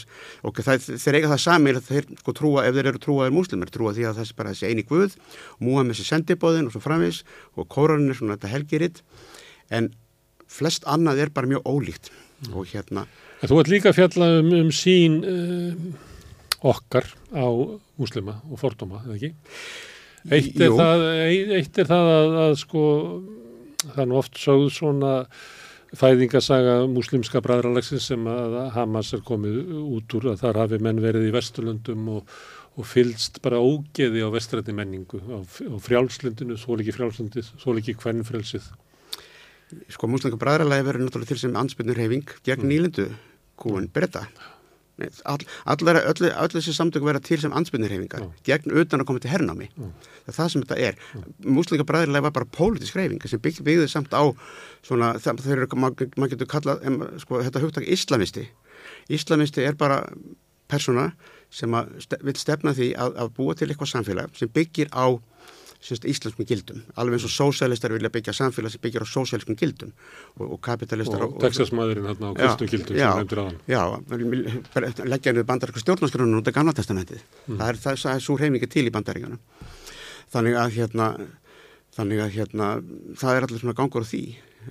ok, 0.49 0.61
það, 0.65 0.87
þeir 1.03 1.17
eiga 1.17 1.31
það 1.31 1.41
samil 1.43 1.75
að 1.77 1.89
þeir 1.89 2.07
sko 2.19 2.35
trúa, 2.37 2.65
ef 2.67 2.77
þeir 2.77 2.89
eru 2.91 3.01
trúaðir 3.03 3.35
múslimir, 3.35 3.71
trúa 3.73 3.93
því 3.95 4.07
að 4.09 4.19
það 4.19 4.25
er 4.25 4.37
bara 4.39 4.53
þessi 4.53 4.71
eini 4.71 4.85
guð 4.89 5.17
múa 5.63 5.83
með 5.83 5.95
þessi 5.95 6.09
sendibóðin 6.09 6.67
og 6.69 6.75
svo 6.75 6.83
framvis 6.83 7.21
og 7.55 7.69
kóranin 7.71 8.11
er 8.11 8.19
svona 8.19 8.37
þetta 8.37 8.53
helgiritt 8.53 9.03
en 9.73 9.91
flest 10.51 10.87
annað 10.89 11.23
er 11.23 11.33
bara 11.33 11.49
mjög 11.49 11.63
ólíkt 11.69 12.11
mm. 12.11 12.57
og 12.57 12.67
hérna 12.73 13.07
Þú 13.43 13.57
ert 13.59 13.71
líka 13.71 13.91
fjallað 13.91 14.37
um, 14.39 14.51
um 14.55 14.69
sín 14.71 15.17
um, 15.27 15.87
okkar 16.63 17.09
á 17.35 17.47
múslima 17.99 18.37
og 18.47 18.59
fordóma, 18.61 19.01
eða 19.03 19.17
ekki? 19.17 19.33
Eitt 20.31 20.61
er, 20.63 20.71
það, 20.71 21.01
eitt 21.57 21.79
er 21.83 21.89
það 21.89 22.11
að, 22.13 22.37
að 22.45 22.53
sko 22.61 22.83
nú 24.07 24.15
oft 24.15 24.39
sögð 24.39 24.69
svona 24.71 25.11
fæðingasaga 25.97 26.75
muslimska 26.89 27.41
bræðralagsins 27.43 28.07
sem 28.11 28.27
að 28.29 28.55
Hamas 28.73 29.13
er 29.13 29.23
komið 29.25 29.59
út 29.83 30.15
úr 30.17 30.31
að 30.31 30.41
þar 30.41 30.61
hafi 30.63 30.79
menn 30.81 31.01
verið 31.03 31.27
í 31.27 31.33
Vesturlundum 31.35 32.07
og, 32.15 32.31
og 32.77 32.87
fylst 32.89 33.37
bara 33.45 33.61
ógeði 33.61 34.23
á 34.25 34.29
vestrætti 34.33 34.73
menningu 34.75 35.21
á, 35.21 35.39
á 35.45 35.77
frjálslundinu, 35.83 36.57
svo 36.57 36.79
ekki 36.79 36.95
frjálslundið, 36.97 37.51
svo 37.61 37.77
ekki 37.77 37.97
hvernfrelsið. 38.01 38.71
Sko 39.93 40.09
muslimska 40.09 40.41
bræðralagi 40.41 40.87
verið 40.89 41.05
náttúrulega 41.07 41.33
til 41.33 41.43
sem 41.45 41.61
ansbyrnur 41.61 42.01
hefing 42.01 42.35
gegn 42.45 42.65
mm. 42.65 42.73
nýlendu 42.73 43.07
kúin 43.59 43.89
breyta. 43.93 44.25
All, 44.25 44.52
öll 45.01 46.53
þessi 46.53 46.73
samtöku 46.75 47.07
vera 47.07 47.21
til 47.23 47.39
sem 47.41 47.53
ansbyrnirhefingar 47.55 48.27
gegn 48.45 48.75
utan 48.77 49.01
að 49.01 49.07
koma 49.09 49.23
til 49.23 49.31
hernámi 49.33 49.69
það 49.73 50.31
er 50.31 50.37
það 50.37 50.51
sem 50.53 50.63
þetta 50.63 50.77
er. 50.79 50.99
Mm. 51.13 51.33
múslinga 51.57 51.87
bræðilega 51.87 52.27
var 52.27 52.35
bara 52.37 52.49
pólitísk 52.57 52.97
reyfinga 52.97 53.31
sem 53.31 53.41
bygg, 53.43 53.61
byggði 53.65 53.89
samt 53.91 54.13
á 54.15 54.23
svona, 54.85 55.13
það, 55.19 55.43
er, 55.51 55.65
maður 55.75 56.15
mað 56.19 56.35
getur 56.35 56.49
kallað 56.53 56.85
sko, 57.23 57.41
þetta 57.43 57.63
hugtak 57.63 57.87
islamisti. 57.87 58.47
Islamisti 59.11 59.65
er 59.65 59.77
bara 59.79 60.03
persóna 60.71 61.11
sem 61.53 61.73
að, 61.75 61.91
vil 62.23 62.35
stefna 62.39 62.73
því 62.73 62.93
að, 62.97 63.17
að 63.21 63.33
búa 63.37 63.55
til 63.57 63.69
eitthvað 63.69 63.91
samfélag 63.91 64.37
sem 64.37 64.51
byggir 64.53 64.89
á 64.95 65.11
semst, 65.83 66.07
íslenskum 66.07 66.47
gildum, 66.47 66.81
alveg 66.95 67.17
eins 67.17 67.27
og 67.27 67.33
sósælistar 67.33 67.91
vilja 67.91 68.11
byggja 68.13 68.33
samfélag 68.37 68.71
sem 68.71 68.83
byggjar 68.83 69.03
á 69.03 69.07
sósælskum 69.11 69.57
gildum 69.59 69.91
og, 70.39 70.45
og 70.55 70.59
kapitalistar 70.63 71.25
og, 71.25 71.35
og 71.35 71.43
Texasmaðurinn 71.43 72.07
hérna 72.07 72.31
á 72.31 72.33
kristum 72.39 72.71
gildum 72.71 72.99
já, 72.99 73.09
sem 73.11 73.21
nefndir 73.21 73.43
aðan 73.43 73.59
Já, 73.67 75.07
leggja 75.11 75.33
henni 75.33 75.45
bandaríku 75.47 75.83
stjórnarskrunum 75.83 76.39
út 76.39 76.51
af 76.51 76.55
gamla 76.55 76.75
testamentið. 76.77 77.21
Mm. 77.47 77.59
það 77.59 77.67
er, 77.67 77.81
það, 77.83 78.01
það 78.05 78.15
er 78.15 78.25
svo 78.27 78.39
reymingi 78.39 78.71
til 78.71 78.87
í 78.87 78.93
bandaríkana 78.95 79.39
þannig 80.33 80.59
að 80.63 80.77
hérna 80.79 81.09
þannig 81.93 82.23
að 82.23 82.35
hérna 82.37 82.69
það 83.19 83.37
er 83.37 83.47
allir 83.47 83.61
svona 83.61 83.77
gangur 83.77 84.05
á 84.05 84.07
því. 84.09 84.23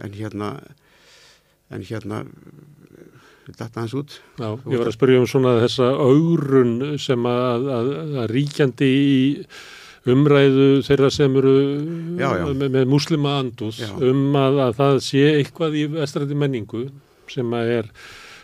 En 0.02 0.16
hérna 0.16 0.54
en 1.72 1.84
hérna 1.86 2.22
þetta 3.46 3.82
hans 3.82 3.94
út. 3.98 4.16
Já, 4.38 4.48
ég 4.70 4.80
var 4.80 4.88
að 4.88 4.96
spyrja 4.96 5.20
um 5.22 5.28
svona 5.30 5.54
þessa 5.62 5.88
aurun 5.98 6.74
sem 7.02 7.28
að, 7.28 7.70
að, 7.76 7.92
að 8.22 8.34
ríkjandi 8.36 8.90
í 8.90 9.14
umræðu 10.10 10.82
þeirra 10.86 11.12
sem 11.14 11.36
eru 11.38 11.54
já, 12.18 12.28
já. 12.40 12.46
með, 12.50 12.68
með 12.74 12.90
muslima 12.90 13.36
andus 13.42 13.78
um 13.92 14.34
að, 14.38 14.58
að 14.66 14.74
það 14.80 14.98
sé 15.06 15.24
eitthvað 15.36 15.78
í 15.78 15.86
vestrætti 15.92 16.38
menningu 16.38 16.88
sem 17.30 17.54
að 17.54 17.76
er 17.78 17.94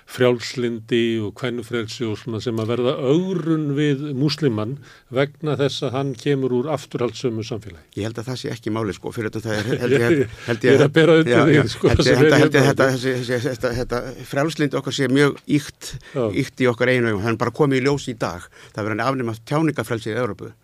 frjálslindi 0.09 1.19
og 1.21 1.35
kvennufrelsi 1.37 2.07
og 2.09 2.15
svona 2.17 2.39
sem 2.41 2.57
að 2.63 2.71
verða 2.71 2.95
augrun 3.11 3.67
við 3.77 4.07
musliman 4.17 4.79
vegna 5.13 5.57
þess 5.61 5.85
að 5.85 5.97
hann 5.99 6.13
kemur 6.17 6.55
úr 6.57 6.71
afturhaldsömu 6.73 7.45
samfélagi. 7.45 7.85
Ég 7.99 8.09
held 8.09 8.21
að 8.23 8.31
það 8.31 8.39
sé 8.41 8.53
ekki 8.55 8.73
máli 8.73 8.95
sko, 8.97 9.13
fyrir 9.13 9.35
þetta 9.35 9.59
er 9.59 9.69
held 9.83 9.97
ég, 9.99 10.39
held 10.47 10.65
ég, 10.65 10.71
ég 10.71 10.79
er 10.79 10.87
að 10.87 10.95
bera 10.97 11.19
undir 11.21 11.43
því 11.45 11.67
sko. 11.75 11.93
Held 11.93 12.57
ég 12.57 12.63
að 12.63 13.83
þetta 13.83 14.01
frjálslindi 14.31 14.81
okkar 14.81 14.97
sé 14.97 15.11
mjög 15.13 15.37
íkt, 15.59 15.93
íkt 16.41 16.65
í 16.65 16.71
okkar 16.73 16.95
einu 16.95 17.13
og 17.19 17.27
hann 17.27 17.37
bara 17.41 17.53
komið 17.61 17.83
í 17.83 17.85
ljós 17.91 18.09
í 18.09 18.17
dag. 18.17 18.49
Það 18.73 18.89
verður 18.89 18.97
hann 18.97 19.07
afnum 19.11 19.35
að 19.35 19.45
tjáningafrelsi 19.53 20.15
í 20.15 20.17
Európu 20.17 20.55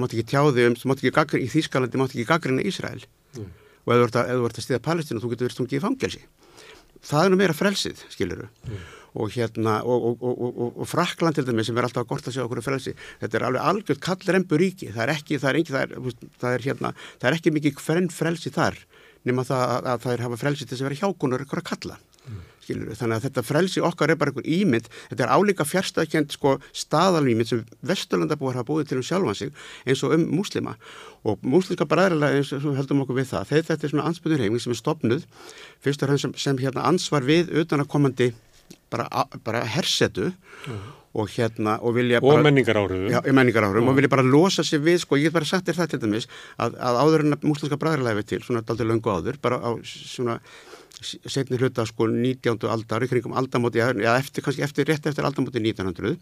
þú 0.00 0.04
mátt 0.04 0.14
ekki 0.16 0.28
tjáði 0.32 0.68
um, 0.68 0.76
þú 0.78 0.90
mátt 0.90 1.02
ekki 1.02 1.12
gaggrina 1.16 1.44
í 1.44 1.50
Þýskalandi, 1.52 1.96
þú 1.96 2.00
mátt 2.00 2.14
ekki 2.14 2.28
gaggrina 2.28 2.62
í 2.62 2.70
Ísrael. 2.70 3.02
Mm. 3.36 3.50
og 3.84 3.92
ef 3.94 4.00
þú 4.14 4.46
ert 4.48 4.58
að 4.58 4.64
stiða 4.64 4.80
Palestínu 4.84 5.20
þú 5.20 5.32
getur 5.32 5.46
verið 5.46 5.56
stungið 5.56 5.78
í 5.78 5.82
fangelsi. 5.84 6.22
Það 7.06 7.24
er 7.24 7.30
nú 7.32 7.38
meira 7.40 7.56
frelsið, 7.56 8.02
skiluru 8.12 8.48
mm. 8.48 8.80
og 9.20 9.30
hérna, 9.34 9.76
og, 9.88 10.20
og, 10.20 10.60
og 10.68 10.88
Frakland 10.88 11.38
til 11.38 11.46
dæmi 11.46 11.64
sem 11.64 11.78
er 11.78 11.88
alltaf 11.88 12.04
að 12.04 12.10
gorta 12.10 12.32
sig 12.32 12.42
á 12.42 12.46
okkur 12.46 12.62
frelsi 12.64 12.92
þetta 13.22 13.38
er 13.38 13.46
alveg 13.48 13.68
algjörð 13.70 14.02
kallrembu 14.04 14.60
ríki. 14.60 14.90
Það 14.92 15.04
er 15.06 15.14
ekki, 15.14 15.40
það 15.40 15.50
er 15.50 15.60
ekki, 15.60 15.76
það 15.76 15.84
er, 15.86 16.26
það 16.42 16.56
er 16.56 16.66
hérna 16.66 16.92
það 17.12 17.28
er 17.30 17.38
ekki 17.38 17.54
mikið 17.56 17.82
frenn 17.86 18.10
frelsi 18.12 18.52
þar 18.52 18.76
nema 19.28 19.44
það 19.48 19.64
að, 19.64 19.88
að 19.92 20.04
það 20.04 20.14
er 20.14 20.24
hafa 20.26 20.40
frelsi 20.40 20.66
til 20.66 20.74
þess 20.74 20.84
að 20.84 20.88
vera 20.90 21.00
hjákunur 21.00 21.44
ykkur 21.44 21.62
að 21.62 21.68
kalla 21.70 21.98
skilur 22.64 22.98
þannig 22.98 23.18
að 23.18 23.26
þetta 23.28 23.44
frelsi 23.46 23.84
okkar 23.84 24.12
er 24.12 24.20
bara 24.20 24.32
einhver 24.32 24.48
ímynd 24.48 24.90
þetta 25.10 25.26
er 25.26 25.32
álíka 25.34 25.66
fjärstaðkjönd 25.68 26.36
sko 26.36 26.56
staðalýmynd 26.76 27.50
sem 27.50 27.64
vesturlandabúar 27.86 28.60
hafa 28.60 28.68
búið 28.70 28.90
til 28.90 29.00
um 29.00 29.06
sjálfan 29.06 29.38
sig 29.38 29.54
eins 29.86 30.04
og 30.06 30.14
um 30.16 30.28
múslima 30.36 30.76
og 31.24 31.42
múslimska 31.42 31.88
bræðilega 31.88 32.40
eins 32.40 32.52
og 32.58 32.76
heldum 32.78 33.02
okkur 33.04 33.20
við 33.20 33.32
það 33.32 33.50
þegar 33.50 33.66
þetta 33.70 33.86
er 33.86 33.94
svona 33.94 34.06
ansbyrður 34.10 34.44
heiming 34.46 34.62
sem 34.62 34.74
er 34.74 34.80
stopnuð 34.80 35.26
fyrst 35.84 36.06
og 36.06 36.16
sem, 36.20 36.36
sem 36.36 36.62
hérna 36.62 36.86
ansvar 36.88 37.26
við 37.26 37.52
utan 37.62 37.84
að 37.84 37.92
komandi 37.92 38.32
bara, 38.90 39.26
bara 39.44 39.62
hersetu 39.64 40.30
mm. 40.30 40.80
og 41.20 41.30
hérna 41.34 41.76
og 41.80 41.94
vilja 41.96 42.20
bara, 42.22 42.38
og 42.38 42.46
menningarárum 42.46 43.06
já, 43.12 43.20
menningarárum 43.32 43.84
mm. 43.84 43.92
og 43.92 43.98
vilja 43.98 44.12
bara 44.12 44.26
losa 44.26 44.64
sér 44.66 44.82
við 44.84 45.00
sko 45.04 45.18
ég 45.20 45.30
hef 45.30 45.38
bara 45.38 45.48
sagt 45.48 45.68
þér 45.68 45.80
það 45.82 45.92
til 45.94 46.02
dæmis 46.04 46.28
að, 46.56 46.76
að 46.78 47.00
áður 47.04 47.26
en 47.26 47.38
að 47.38 47.46
múslimska 47.50 47.80
bræðilega 47.80 48.20
við 48.20 48.28
til 48.32 48.42
svona 48.46 48.64
aldrei 48.66 48.90
löngu 48.90 49.14
áður 49.14 49.40
bara 49.42 49.60
á 49.62 49.70
svona 49.86 50.40
setni 51.00 51.58
hluta 51.60 51.86
sko 51.88 52.08
19. 52.10 52.68
aldar 52.70 53.06
kringum 53.08 53.36
aldamóti, 53.38 53.80
já 53.80 54.16
eftir, 54.16 54.44
kannski 54.44 54.64
eftir, 54.66 54.88
rétt 54.88 55.06
eftir 55.06 55.24
aldamóti 55.24 55.62
1900 55.62 56.18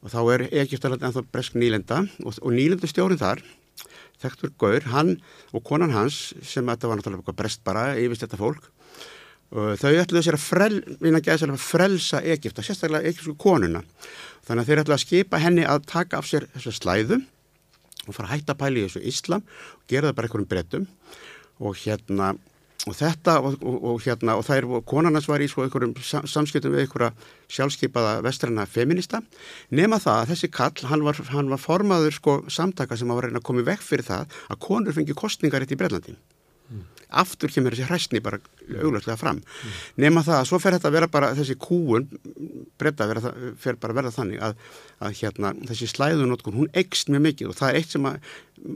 og 0.00 0.12
þá 0.12 0.20
er 0.34 0.46
Egiptaland 0.62 1.02
ennþá 1.04 1.26
bresk 1.28 1.56
nýlenda. 1.60 2.06
Og, 2.24 2.38
og 2.40 2.54
nýlendustjórin 2.56 3.20
þar 3.20 3.42
Þektur 4.20 4.52
Gaur, 4.60 4.84
hann 4.92 5.14
og 5.56 5.64
konan 5.64 5.94
hans 5.94 6.34
sem 6.44 6.66
þetta 6.66 6.88
var 6.88 7.00
náttúrulega 7.00 7.36
brest 7.36 7.62
bara 7.64 7.94
yfirst 7.96 8.26
þetta 8.26 8.40
fólk 8.40 8.68
þau 9.50 9.90
ætluðu 9.98 10.22
sér 10.22 10.36
að 10.38 10.44
frel, 10.44 10.76
frelsa 11.58 12.20
Egipta, 12.22 12.62
sérstaklega 12.62 13.08
Egipsku 13.10 13.34
konuna. 13.34 13.82
Þannig 14.46 14.62
að 14.62 14.68
þeir 14.68 14.82
ætluðu 14.82 14.96
að 14.96 15.02
skipa 15.02 15.40
henni 15.42 15.64
að 15.66 15.86
taka 15.90 16.20
af 16.20 16.28
sér 16.30 16.46
þessu 16.54 16.74
slæðu 16.76 17.18
og 18.06 18.14
fara 18.14 18.28
að 18.28 18.34
hætta 18.36 18.56
pæli 18.58 18.80
í 18.80 18.86
þessu 18.86 19.02
Íslam 19.10 19.42
og 19.42 19.82
gera 19.90 20.10
það 20.10 20.16
bara 20.16 20.30
einhverjum 20.30 20.50
brettum 20.50 20.86
og 21.60 21.76
hérna 21.82 22.30
og 22.88 22.96
þetta 22.96 23.36
og, 23.40 23.58
og, 23.60 23.76
og 23.92 24.00
hérna 24.04 24.36
og 24.38 24.46
það 24.46 24.60
er 24.60 24.84
konarnas 24.88 25.28
var 25.28 25.42
í 25.44 25.48
svo 25.50 25.64
einhverjum 25.64 25.94
samskiptum 26.00 26.74
við 26.74 26.86
einhverja 26.86 27.12
sjálfskeipaða 27.52 28.18
vestræna 28.26 28.66
feminista 28.70 29.22
nema 29.70 30.00
það 30.02 30.22
að 30.22 30.34
þessi 30.34 30.52
kall 30.54 30.90
hann 30.90 31.06
var, 31.06 31.20
hann 31.34 31.52
var 31.52 31.62
formaður 31.62 32.16
sko 32.16 32.36
samtaka 32.48 32.96
sem 32.96 33.10
var 33.12 33.28
reyna 33.28 33.42
að 33.42 33.48
koma 33.50 33.66
vekk 33.66 33.86
fyrir 33.86 34.08
það 34.08 34.42
að 34.48 34.62
konur 34.66 34.96
fengi 34.96 35.16
kostningar 35.16 35.64
eitt 35.64 35.74
í 35.74 35.80
Brellandi. 35.80 36.16
Aftur 37.22 37.52
kemur 37.52 37.74
þessi 37.74 37.88
hræstni 37.88 38.22
bara 38.24 38.38
auglöfslega 38.70 39.18
fram 39.18 39.40
mm. 39.40 39.78
nema 40.04 40.22
það 40.26 40.38
að 40.38 40.48
svo 40.50 40.60
fer 40.62 40.76
þetta 40.76 40.90
að 40.90 40.96
vera 40.98 41.10
bara 41.10 41.32
þessi 41.38 41.56
kúun 41.60 42.06
breyta 42.80 43.08
fer 43.60 43.78
bara 43.80 43.94
að 43.94 43.98
verða 44.00 44.14
þannig 44.14 44.44
að, 44.46 44.60
að 45.00 45.16
hérna 45.22 45.52
þessi 45.70 45.90
slæðunótkun 45.94 46.58
hún 46.60 46.70
eikst 46.76 47.10
mjög 47.10 47.26
mikið 47.28 47.50
og 47.50 47.58
það 47.58 47.72
er 47.72 47.80
eitt 47.80 47.96
sem 47.96 48.10
að 48.10 48.30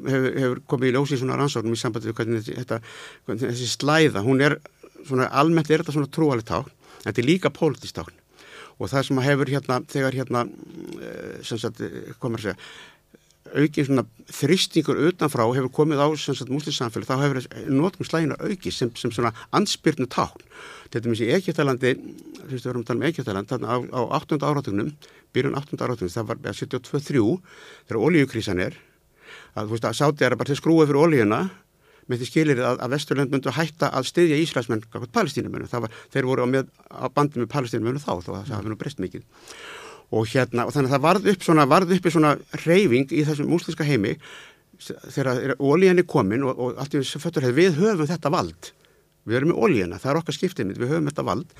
hefur, 0.08 0.28
hefur 0.42 0.64
komið 0.72 0.90
í 0.90 0.96
ljósi 0.96 1.16
í 1.16 1.22
svona 1.22 1.38
rannsóknum 1.40 1.76
í 1.76 1.80
sambandi 1.80 2.10
við 2.10 2.18
hvernig 2.20 2.50
þetta, 2.50 2.80
hvernig 3.28 3.46
þessi 3.46 3.70
slæða, 3.74 4.24
hún 4.26 4.42
er 4.44 4.58
svona 5.04 5.30
almennt 5.30 5.70
er 5.70 5.82
þetta 5.82 5.96
svona 5.98 6.12
trúalegt 6.12 6.50
tákn, 6.50 6.72
þetta 7.04 7.20
er 7.20 7.28
líka 7.28 7.52
pólitist 7.54 7.96
tákn 7.98 8.20
og 8.74 8.90
það 8.90 9.06
sem 9.06 9.20
hefur 9.22 9.50
hérna, 9.52 9.78
þegar 9.90 10.16
hérna, 10.18 10.40
eh, 10.98 11.36
sem 11.46 11.60
sagt, 11.62 11.82
komur 12.18 12.40
að 12.40 12.48
segja, 12.48 12.56
aukið 13.52 13.89
svona 13.89 14.05
þristingur 14.32 15.00
utanfrá 15.10 15.44
hefur 15.52 15.73
komið 15.74 16.00
á 16.00 16.06
múslisamfélag, 16.08 17.08
þá 17.08 17.16
hefur 17.23 17.40
notum 17.68 18.08
slægina 18.08 18.39
aukið 18.40 18.73
sem, 18.74 18.92
sem 18.97 19.12
svona 19.12 19.34
ansbyrnu 19.55 20.08
tákn. 20.10 20.47
Þetta 20.92 21.10
með 21.10 21.18
þessi 21.18 21.36
Egiptalandi, 21.36 21.92
þú 22.40 22.48
veist 22.50 22.64
við 22.64 22.70
vorum 22.70 22.84
að 22.84 22.89
tala 22.89 23.00
um 23.00 23.06
Egiptaland, 23.10 23.50
þarna 23.50 23.68
á, 23.68 23.76
á 23.92 24.00
8. 24.20 24.40
áratugnum, 24.40 24.94
byrjun 25.36 25.58
8. 25.60 25.81
áratugnum, 25.81 26.14
það 26.14 26.31
var 26.31 26.40
72-3, 26.48 27.26
þegar 27.84 28.00
olíukrísan 28.08 28.64
er, 28.64 28.78
að, 29.55 29.74
veist, 29.74 29.86
að 29.89 30.00
sáti 30.00 30.26
er 30.26 30.39
bara 30.39 30.50
til 30.50 30.58
skrúið 30.58 30.90
fyrir 30.90 31.05
ólíuna 31.05 31.42
með 32.10 32.20
því 32.20 32.26
skilir 32.28 32.60
að, 32.60 32.82
að 32.84 32.94
Vesturlund 32.97 33.32
myndu 33.32 33.48
að 33.48 33.58
hætta 33.62 33.89
að 33.97 34.10
styðja 34.10 34.40
Ísraelsmenn 34.42 34.82
kakot 34.92 35.12
palestínumönnu. 35.14 35.70
Þeir 36.12 36.28
voru 36.28 36.44
á, 36.44 36.48
með, 36.52 36.68
á 36.92 37.08
bandi 37.08 37.40
með 37.40 37.48
palestínumönnu 37.55 38.02
þá, 38.02 38.12
þó 38.20 38.34
að 38.42 38.50
það 38.50 38.66
Og, 40.12 40.28
hérna, 40.31 40.66
og 40.68 40.74
þannig 40.74 40.91
að 40.91 40.94
það 40.94 41.05
varð 41.07 41.28
upp 41.33 41.47
svona, 41.47 41.66
varð 41.70 41.94
upp 41.97 42.07
í 42.07 42.12
svona 42.12 42.34
reyfing 42.65 43.12
í 43.15 43.24
þessum 43.26 43.49
múslinska 43.50 43.86
heimi 43.89 44.15
þegar 44.84 45.57
ólíjan 45.58 46.02
er 46.02 46.07
komin 46.07 46.44
og, 46.44 46.58
og 46.58 46.78
allt 46.83 46.94
í 46.94 47.00
þessu 47.00 47.23
föttur 47.23 47.47
hefur 47.47 47.57
við 47.57 47.78
höfum 47.81 48.10
þetta 48.10 48.33
vald. 48.34 48.70
Við 49.24 49.39
erum 49.39 49.55
með 49.55 49.60
ólíjana, 49.65 49.99
það 50.02 50.12
er 50.12 50.20
okkar 50.20 50.36
skiptimit, 50.36 50.78
við 50.78 50.92
höfum 50.92 51.08
þetta 51.08 51.26
vald 51.26 51.55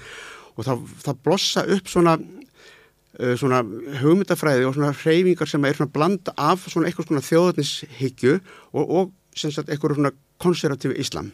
og 0.55 0.67
það, 0.67 0.83
það 1.03 1.21
blossa 1.27 1.65
upp 1.75 1.91
svona 1.91 2.17
uh, 2.19 3.35
svona 3.41 3.63
hugmyndafræði 4.03 4.69
og 4.69 4.77
svona 4.77 4.93
hreyfingar 5.01 5.51
sem 5.51 5.67
er 5.67 5.79
svona 5.79 5.95
blanda 5.95 6.35
af 6.37 6.67
svona 6.69 6.91
eitthvað 6.91 7.11
svona 7.11 7.25
þjóðarnishyggju 7.29 8.37
og, 8.37 8.85
og 8.85 9.15
sem 9.39 9.55
sagt 9.55 9.73
eitthvað 9.73 9.99
svona 9.99 10.15
konservatífi 10.43 10.99
islam 11.03 11.33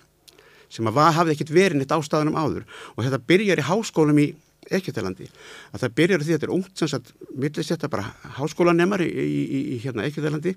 sem 0.70 0.86
að 0.86 1.00
var, 1.00 1.14
hafði 1.16 1.34
ekkert 1.34 1.52
verið 1.54 1.80
neitt 1.80 1.92
ástæðanum 1.94 2.38
áður 2.38 2.64
og 2.94 3.04
þetta 3.04 3.20
byrjar 3.32 3.62
í 3.62 3.68
háskólum 3.68 4.22
í 4.22 4.28
Ekkertalandi 4.70 5.28
að 5.72 5.82
það 5.82 5.94
byrjar 5.98 6.24
því 6.24 6.30
að 6.30 6.36
þetta 6.36 6.48
er 6.48 6.54
ungt 6.54 6.80
sem 6.80 6.90
sagt 6.90 7.12
millist 7.34 7.72
þetta 7.72 7.90
bara 7.92 8.34
háskólanemar 8.38 9.02
í, 9.04 9.08
í, 9.10 9.60
í, 9.74 9.78
hérna 9.82 10.06
Ekkertalandi 10.06 10.54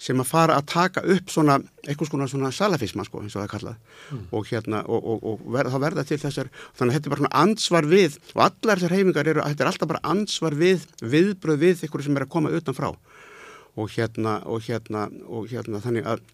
sem 0.00 0.22
að 0.22 0.30
fara 0.30 0.56
að 0.56 0.68
taka 0.70 1.04
upp 1.14 1.32
svona 1.32 1.58
eitthvað 1.84 2.12
svona, 2.12 2.28
svona 2.30 2.52
salafisma 2.54 3.04
sko 3.04 3.20
eins 3.20 3.34
og 3.36 3.42
það 3.42 3.46
er 3.46 3.52
kallað. 3.54 3.78
Mm. 4.10 4.24
og 4.38 4.48
hérna 4.48 4.82
og, 4.86 5.10
og, 5.12 5.26
og 5.32 5.44
ver, 5.56 5.70
það 5.74 5.84
verða 5.86 6.06
til 6.08 6.20
þessar 6.24 6.52
þannig 6.78 6.90
að 6.90 6.96
þetta 6.96 7.10
er 7.10 7.14
bara 7.14 7.22
svona 7.24 7.44
ansvar 7.44 7.90
við 7.90 8.18
og 8.32 8.42
allar 8.46 8.80
þessar 8.80 8.96
heimingar 8.96 9.32
eru 9.34 9.46
þetta 9.46 9.66
er 9.66 9.72
alltaf 9.72 9.92
bara 9.92 10.04
ansvar 10.14 10.56
við 10.58 10.86
viðbröð 11.02 11.64
við 11.64 11.86
ykkur 11.88 12.06
sem 12.06 12.16
er 12.16 12.26
að 12.26 12.34
koma 12.36 12.52
utan 12.54 12.76
frá 12.76 12.90
og 12.90 13.90
hérna 13.94 14.40
og 14.50 14.64
hérna 14.66 15.08
og 15.28 15.50
hérna 15.50 15.82
þannig 15.82 16.08
að 16.10 16.24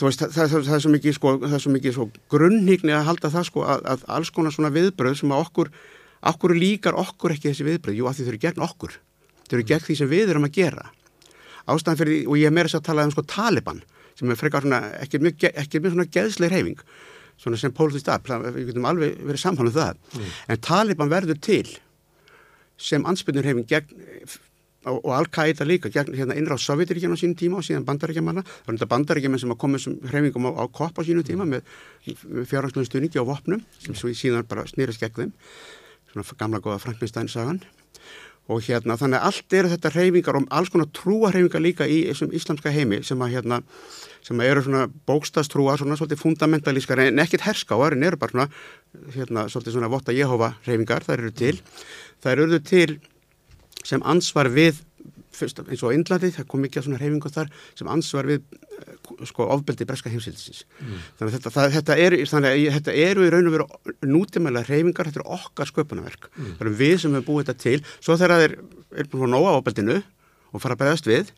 veist, 0.00 0.22
það, 0.22 0.34
það, 0.34 0.54
það 0.66 0.76
er 0.76 0.82
svo 0.84 0.92
mikið, 0.94 1.16
sko, 1.16 1.32
það 1.44 1.56
er 1.56 1.62
svo 1.64 1.72
mikið 1.74 1.96
sko, 1.96 2.06
grunnhíkni 2.32 2.94
að 2.94 3.06
halda 3.08 3.30
það 3.34 3.46
sko, 3.48 3.64
að, 3.74 3.86
að 3.92 4.04
alls 4.16 4.30
konar 4.34 4.54
svona 4.54 4.72
viðbröð 4.74 5.16
sem 5.20 5.34
að 5.34 5.42
okkur, 5.44 5.70
okkur 6.32 6.54
líkar 6.58 6.98
okkur 7.00 7.34
ekki 7.34 7.50
þessi 7.50 7.66
viðbröð, 7.68 7.98
jú 7.98 8.08
að 8.08 8.18
því 8.18 8.26
þau 8.26 8.32
eru 8.32 8.42
gegn 8.44 8.66
okkur, 8.68 8.98
þau 9.48 9.56
eru 9.58 9.66
gegn 9.70 9.84
því 9.88 9.98
sem 10.00 10.12
við 10.12 10.34
erum 10.34 10.48
að 10.48 10.56
gera. 10.58 10.86
Ástæðan 11.64 12.00
fyrir 12.00 12.14
því, 12.14 12.22
og 12.28 12.40
ég 12.40 12.50
er 12.50 12.56
meira 12.56 12.70
þess 12.70 12.80
að 12.80 12.86
tala 12.88 13.06
um 13.08 13.14
sko 13.14 13.26
Taliban, 13.34 13.82
sem 14.18 14.30
er 14.30 14.40
frekar 14.40 14.64
svona, 14.64 14.80
ekki 15.00 15.20
mjög, 15.22 15.48
ekki 15.52 15.82
mjög 15.82 15.96
svona 15.96 16.10
geðsleir 16.16 16.54
reyfing, 16.54 16.82
svona 17.40 17.60
sem 17.60 17.74
pólitist 17.74 18.10
að, 18.12 18.50
við 18.54 18.72
getum 18.72 18.88
alveg 18.88 19.20
verið 19.24 19.42
samfannum 19.42 19.74
það, 19.74 20.02
mm. 20.12 20.34
en 20.54 20.64
Taliban 20.68 21.12
verður 21.12 21.40
til 21.44 21.64
sem 22.80 23.06
ansbyrnur 23.06 23.46
reyfing 23.46 23.68
gegn 23.70 24.04
og, 24.84 24.98
og 25.00 25.12
Al-Qaida 25.18 25.66
líka 25.68 25.90
hérna 25.92 26.36
innráð 26.38 26.64
Sovjetiríkjan 26.64 27.14
á 27.14 27.18
sínum 27.20 27.36
tíma 27.38 27.60
og 27.60 27.66
síðan 27.66 27.86
bandaríkjamanna. 27.88 28.44
Það 28.44 28.66
var 28.66 28.78
þetta 28.78 28.90
bandaríkjaman 28.94 29.42
sem 29.42 29.54
að 29.54 29.60
koma 29.64 29.80
sem 29.82 29.96
hreyfingum 30.10 30.50
á, 30.50 30.52
á 30.60 30.64
kopp 30.68 31.00
á 31.00 31.02
sínum 31.06 31.26
tíma 31.26 31.46
með 31.48 31.64
fjárhanslega 32.50 32.90
stuðningi 32.90 33.22
á 33.22 33.24
vopnum 33.28 33.64
sem 33.84 33.96
síðan 33.96 34.48
bara 34.48 34.66
snýrast 34.70 35.02
gegn 35.02 35.16
þeim. 35.20 35.32
Svona 36.12 36.38
gamla 36.38 36.62
góða 36.64 36.82
Frankenstein 36.84 37.32
sagan 37.32 37.62
og 38.44 38.60
hérna 38.66 38.96
þannig 39.00 39.22
að 39.22 39.26
allt 39.30 39.54
eru 39.56 39.70
þetta 39.72 39.92
hreyfingar 39.94 40.36
og 40.36 40.50
alls 40.52 40.72
konar 40.72 40.90
trúarhreyfingar 40.92 41.62
líka 41.64 41.86
í 41.88 42.02
þessum 42.10 42.34
íslamska 42.36 42.72
heimi 42.74 43.00
sem 43.06 43.22
að 43.24 43.38
hérna 43.38 43.60
sem 44.24 44.40
að 44.40 44.50
eru 44.50 44.64
svona 44.66 44.82
bókstastrúar 45.08 45.80
svona 45.80 45.96
svolítið 45.96 46.20
fundamentalískar 46.20 47.00
en 47.06 47.22
ekkit 47.24 47.46
herskáar 47.46 47.96
en 47.96 48.04
eru 48.04 48.20
bara 48.20 48.34
svona 48.34 48.48
hérna 49.16 49.46
svolítið 49.48 49.78
svona 49.78 49.90
votta 49.92 50.16
Jehova 50.16 50.52
hreyfingar 50.66 51.08
þær 51.08 51.22
eru 51.22 51.32
til. 51.40 51.56
Þær 52.24 52.44
eru 52.44 52.60
til 52.60 52.98
sem 53.84 54.04
ansvar 54.04 54.50
við 54.52 54.82
fyrst, 55.34 55.60
eins 55.66 55.82
og 55.84 55.94
Índlandi, 55.94 56.30
það 56.34 56.46
kom 56.50 56.62
mikið 56.64 56.86
svona 56.86 57.00
reyfingu 57.00 57.30
þar 57.32 57.50
sem 57.76 57.90
ansvar 57.90 58.28
við 58.28 58.42
eh, 58.54 59.12
sko 59.28 59.46
ofbeldi 59.54 59.86
breska 59.88 60.12
heimsildisins 60.12 60.64
mm. 60.78 61.04
þannig 61.18 61.28
að 61.28 61.36
þetta, 61.36 61.52
það, 61.56 61.70
þetta, 61.76 61.96
er, 62.04 62.16
þannig 62.30 62.50
að 62.50 62.76
þetta 62.78 62.96
eru 63.04 63.26
í 63.26 63.30
raun 63.34 63.50
og 63.50 63.56
veru 63.56 63.96
nútímælega 64.06 64.70
reyfingar 64.70 65.10
þetta 65.10 65.22
eru 65.22 65.38
okkar 65.38 65.70
sköpunarverk 65.70 66.28
mm. 66.30 66.50
það 66.52 66.66
eru 66.66 66.74
við 66.80 66.96
sem 67.02 67.16
hefur 67.16 67.28
búið 67.30 67.48
þetta 67.48 67.64
til 67.64 67.78
svo 67.98 68.18
þegar 68.18 68.36
það 68.36 68.46
er, 68.48 68.56
er 69.02 69.10
búin 69.12 69.26
að 69.28 69.34
nóa 69.34 69.56
ofbeldinu 69.58 70.00
og 70.00 70.62
fara 70.62 70.78
að 70.78 70.84
bregðast 70.84 71.10
við 71.10 71.32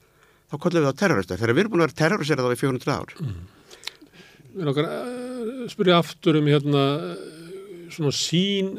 þá 0.46 0.58
kollum 0.62 0.84
við 0.84 0.92
á 0.92 1.00
terroristar, 1.02 1.40
þegar 1.40 1.56
við 1.56 1.64
erum 1.64 1.74
búin 1.74 1.84
að 1.84 1.88
vera 1.88 2.00
terrorisera 2.02 2.44
þá 2.44 2.52
í 2.52 2.60
400 2.64 2.96
ár 2.96 3.16
mm. 3.22 3.38
Við 4.56 4.62
erum 4.62 4.72
okkar 4.72 4.92
að 4.92 5.64
spyrja 5.72 5.96
aftur 6.00 6.38
um 6.38 6.46
hérna 6.48 6.84
svona 7.92 8.12
sín 8.14 8.70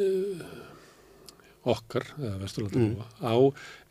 okkar, 1.73 2.05
eða 2.19 2.37
vesturlandabúa, 2.43 3.07
mm. 3.07 3.25
á 3.27 3.35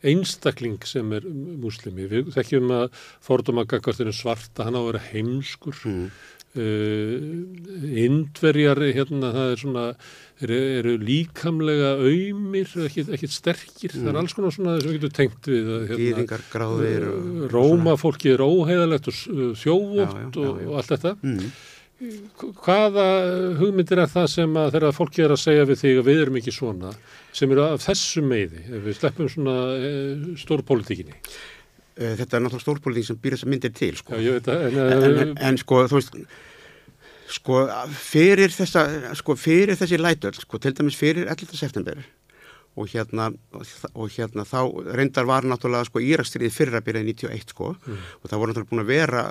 einstakling 0.07 0.87
sem 0.87 1.11
er 1.17 1.27
muslimi. 1.27 2.07
Við 2.11 2.31
þekkjum 2.35 2.73
að 2.77 2.87
fordóma 3.23 3.67
gaggartinu 3.69 4.15
svarta, 4.15 4.67
hann 4.67 4.77
á 4.77 4.81
að 4.81 4.89
vera 4.91 5.05
heimskur. 5.11 5.85
Mm. 5.87 6.09
Uh, 6.57 7.43
indverjar, 8.01 8.79
hérna, 8.95 9.29
það 9.35 9.51
er 9.51 9.59
svona, 9.61 9.83
eru, 10.41 10.57
eru 10.79 10.93
líkamlega 11.03 11.91
auðmir, 11.99 12.71
ekkert 12.87 13.35
sterkir. 13.35 13.93
Mm. 13.93 13.99
Það 13.99 14.07
er 14.07 14.15
mm. 14.15 14.21
alls 14.23 14.37
konar 14.37 14.55
svona 14.55 14.77
sem 14.79 14.89
við 14.89 14.97
getum 14.97 15.15
tengt 15.19 15.51
við. 15.51 15.71
Hérna, 15.91 16.41
gráðir. 16.49 17.07
Róma 17.53 17.97
fólki 18.01 18.33
er 18.33 18.41
óheðalegt 18.41 19.11
og 19.11 19.19
þjóvótt 19.61 20.41
og, 20.41 20.63
og 20.65 20.79
allt 20.81 20.95
þetta. 20.95 21.17
Hvaða 21.97 23.05
hugmyndir 23.57 24.03
er 24.03 24.09
það 24.11 24.27
sem 24.29 24.57
að 24.61 24.75
þeirra 24.75 24.93
fólki 24.93 25.23
er 25.25 25.33
að 25.33 25.41
segja 25.41 25.65
við 25.65 25.79
þig 25.81 26.01
að 26.01 26.09
við 26.09 26.19
erum 26.23 26.35
ekki 26.37 26.53
svona 26.53 26.91
sem 27.33 27.53
eru 27.53 27.63
af 27.65 27.85
þessu 27.87 28.21
meiði 28.25 28.65
ef 28.67 28.83
við 28.85 28.97
sleppum 28.99 29.31
svona 29.33 29.55
e, 29.73 29.93
stórpolítikinni? 30.37 31.17
Eh, 31.97 32.13
þetta 32.19 32.37
er 32.37 32.43
náttúrulega 32.45 32.65
stórpolítik 32.65 33.07
sem 33.09 33.17
býr 33.23 33.33
þess 33.33 33.47
að 33.47 33.51
myndir 33.53 33.73
til 33.73 33.95
sko. 33.97 34.19
Já, 34.21 34.35
það, 34.45 34.67
en, 34.67 34.77
en, 34.83 35.07
en, 35.07 35.17
eh, 35.23 35.33
en 35.49 35.57
sko 35.63 35.81
þú 35.89 35.97
veist 35.97 36.19
sko 37.37 37.63
fyrir, 37.91 38.53
þessa, 38.53 38.85
sko, 39.17 39.35
fyrir 39.39 39.75
þessi 39.79 39.99
lætöld 39.99 40.37
sko 40.39 40.61
til 40.61 40.75
dæmis 40.77 40.97
fyrir 40.99 41.27
11. 41.27 41.57
september 41.57 42.05
og 42.77 42.89
hérna, 42.91 43.29
og 43.93 44.11
hérna 44.13 44.45
þá 44.47 44.59
reyndar 44.97 45.27
var 45.29 45.47
náttúrulega 45.49 45.89
sko 45.89 46.03
Írakstriðið 46.03 46.53
fyrra 46.53 46.83
byrjaði 46.85 47.13
91 47.13 47.53
sko. 47.55 47.71
Mm. 47.73 48.03
og 48.21 48.29
það 48.29 48.41
voru 48.43 48.53
náttúrulega 48.53 48.71
búin 48.73 48.83
að 48.83 48.91
vera 48.91 49.23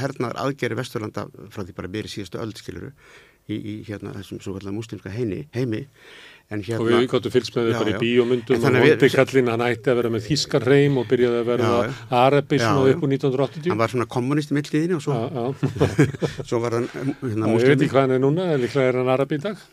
hernaðar 0.00 0.42
aðgeri 0.44 0.78
Vesturlanda 0.78 1.26
frá 1.50 1.64
því 1.64 1.76
bara 1.80 1.92
byrjið 1.96 2.14
síðustu 2.14 2.42
öldskiluru 2.44 2.92
í, 3.50 3.56
í 3.56 3.74
hérna 3.86 4.14
þessum 4.16 4.40
svo 4.42 4.56
kallar 4.56 4.74
muslimska 4.76 5.12
heimi, 5.12 5.44
heimi 5.54 5.86
Hérna, 6.46 6.76
og 6.78 6.86
við 6.86 7.08
gáttum 7.10 7.32
fylgst 7.34 7.56
með 7.58 7.72
þetta 7.72 7.90
í 7.90 7.94
bíomundum 7.98 8.66
og 8.68 8.76
Vondikallin, 8.84 9.48
hann 9.50 9.62
ætti 9.66 9.90
að 9.90 9.96
vera 9.98 10.10
með 10.14 10.28
þískarreim 10.28 11.00
og 11.00 11.08
byrjaði 11.10 11.40
að 11.40 11.48
vera 11.48 11.70
arabi 12.20 12.60
svona 12.60 12.92
upp 12.92 13.02
úr 13.02 13.10
1980 13.16 13.72
hann 13.72 13.80
var 13.80 13.90
svona 13.90 14.06
kommunist 14.14 14.52
í 14.52 14.54
milliðinni 14.54 14.94
og 14.94 15.02
svo, 15.02 15.16
já, 15.18 15.26
já. 15.34 15.96
svo 16.52 16.60
var 16.62 16.76
hann 16.78 16.86
hérna, 16.92 17.50
ég 17.50 17.72
veit 17.72 17.74
ekki 17.80 17.90
hvað 17.96 18.06
hann 18.06 18.14
er 18.14 18.22
núna, 18.22 18.46
eða 18.52 18.60
líklega 18.62 18.92
er 18.92 19.00
hann 19.00 19.10
arabi 19.16 19.40
í 19.40 19.42
dag 19.42 19.64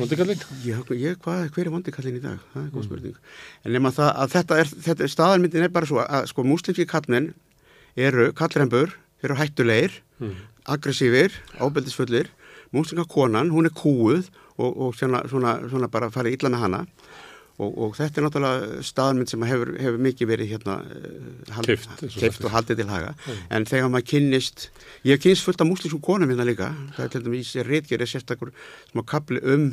Vondikallin 0.00 0.40
hver 1.20 1.66
er 1.66 1.72
Vondikallin 1.74 2.16
í 2.16 2.22
dag 2.24 2.38
það 2.54 2.62
er 2.62 2.70
góð 2.72 2.80
mm. 2.80 2.86
spurning 2.88 3.16
en 3.64 3.74
nema 3.76 3.92
það 3.92 4.10
að 4.22 4.34
þetta 4.36 4.58
er, 4.62 4.70
þetta 4.86 5.04
er 5.04 5.12
staðarmyndin 5.12 5.66
er 5.66 5.72
bara 5.74 5.88
svo 5.90 6.00
að 6.04 6.28
sko 6.30 6.44
muslimski 6.46 6.86
kallmenn 6.88 7.32
eru 8.00 8.30
kallrembur, 8.38 8.94
eru 9.20 9.36
hættulegir 9.36 9.98
mm. 10.22 10.36
aggressífir, 10.72 11.36
ábeldisfullir 11.60 12.30
muslimska 12.72 13.08
konan, 13.12 13.50
hún 13.52 13.68
er 13.68 13.74
kúuð 13.76 14.30
og, 14.56 14.70
og 14.70 14.96
svona, 14.96 15.24
svona, 15.28 15.58
svona 15.68 15.90
bara 15.92 16.08
farið 16.14 16.38
illa 16.38 16.54
með 16.54 16.64
hana 16.64 16.82
og, 17.60 17.76
og 17.84 17.96
þetta 17.98 18.20
er 18.20 18.26
náttúrulega 18.26 18.84
staðmynd 18.88 19.30
sem 19.32 19.44
hefur, 19.48 19.72
hefur 19.80 20.00
mikið 20.06 20.30
verið 20.30 20.54
hérna 20.54 20.78
eh, 20.96 21.68
keift 22.16 22.46
og 22.46 22.54
haldið 22.54 22.82
til 22.82 22.88
haga. 22.90 23.12
Mm. 23.26 23.42
en 23.58 23.68
þegar 23.70 23.92
maður 23.92 24.08
kynnist 24.14 24.66
ég 25.04 25.14
hef 25.14 25.24
kynst 25.26 25.46
fullt 25.46 25.64
af 25.64 25.68
múslinsku 25.68 26.00
konum 26.04 26.32
hérna 26.32 26.48
líka. 26.48 26.72
Það 26.96 27.06
er 27.06 27.12
til 27.14 27.22
dæmis 27.26 27.52
í 27.54 27.66
réttgerið 27.66 28.12
sérstakur 28.14 28.54
smá 28.92 29.04
kapli 29.14 29.42
um 29.44 29.70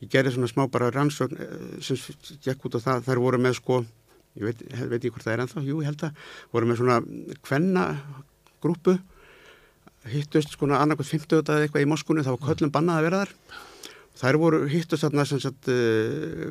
ég 0.00 0.10
gerði 0.12 0.34
svona 0.34 0.50
smá 0.50 0.66
bara 0.72 0.90
rannsókn 0.94 1.40
eh, 1.40 1.78
sem 1.84 2.00
gekk 2.44 2.68
út 2.68 2.80
á 2.80 2.84
það 2.86 3.08
þær 3.08 3.22
voru 3.26 3.40
með 3.42 3.58
sko 3.60 3.82
ég 4.38 4.46
veit, 4.46 4.66
veit 4.90 5.04
ég 5.04 5.14
hvort 5.14 5.26
það 5.26 5.34
er 5.34 5.44
ennþá, 5.44 5.64
jú 5.66 5.80
ég 5.82 5.90
held 5.90 6.04
að 6.06 6.28
voru 6.54 6.70
með 6.70 6.80
svona 6.80 7.00
kvenna 7.46 7.86
grúpu 8.62 8.96
hittust 10.10 10.54
sko 10.54 10.68
annarkvæmt 10.70 11.10
50 11.10 11.42
eða 11.42 11.66
eitthvað 11.66 11.84
í 11.84 11.90
Moskunni 11.90 12.24
þá 12.24 12.32
var 12.36 12.46
köllum 12.46 12.72
bannað 12.72 13.00
að 13.00 13.06
vera 13.08 13.24
þar 13.24 13.34
Þær 14.20 14.36
voru 14.36 14.58
hittust 14.68 15.00
þarna 15.06 15.24
sem 15.24 15.40
sagt, 15.40 15.70
uh, 15.72 16.50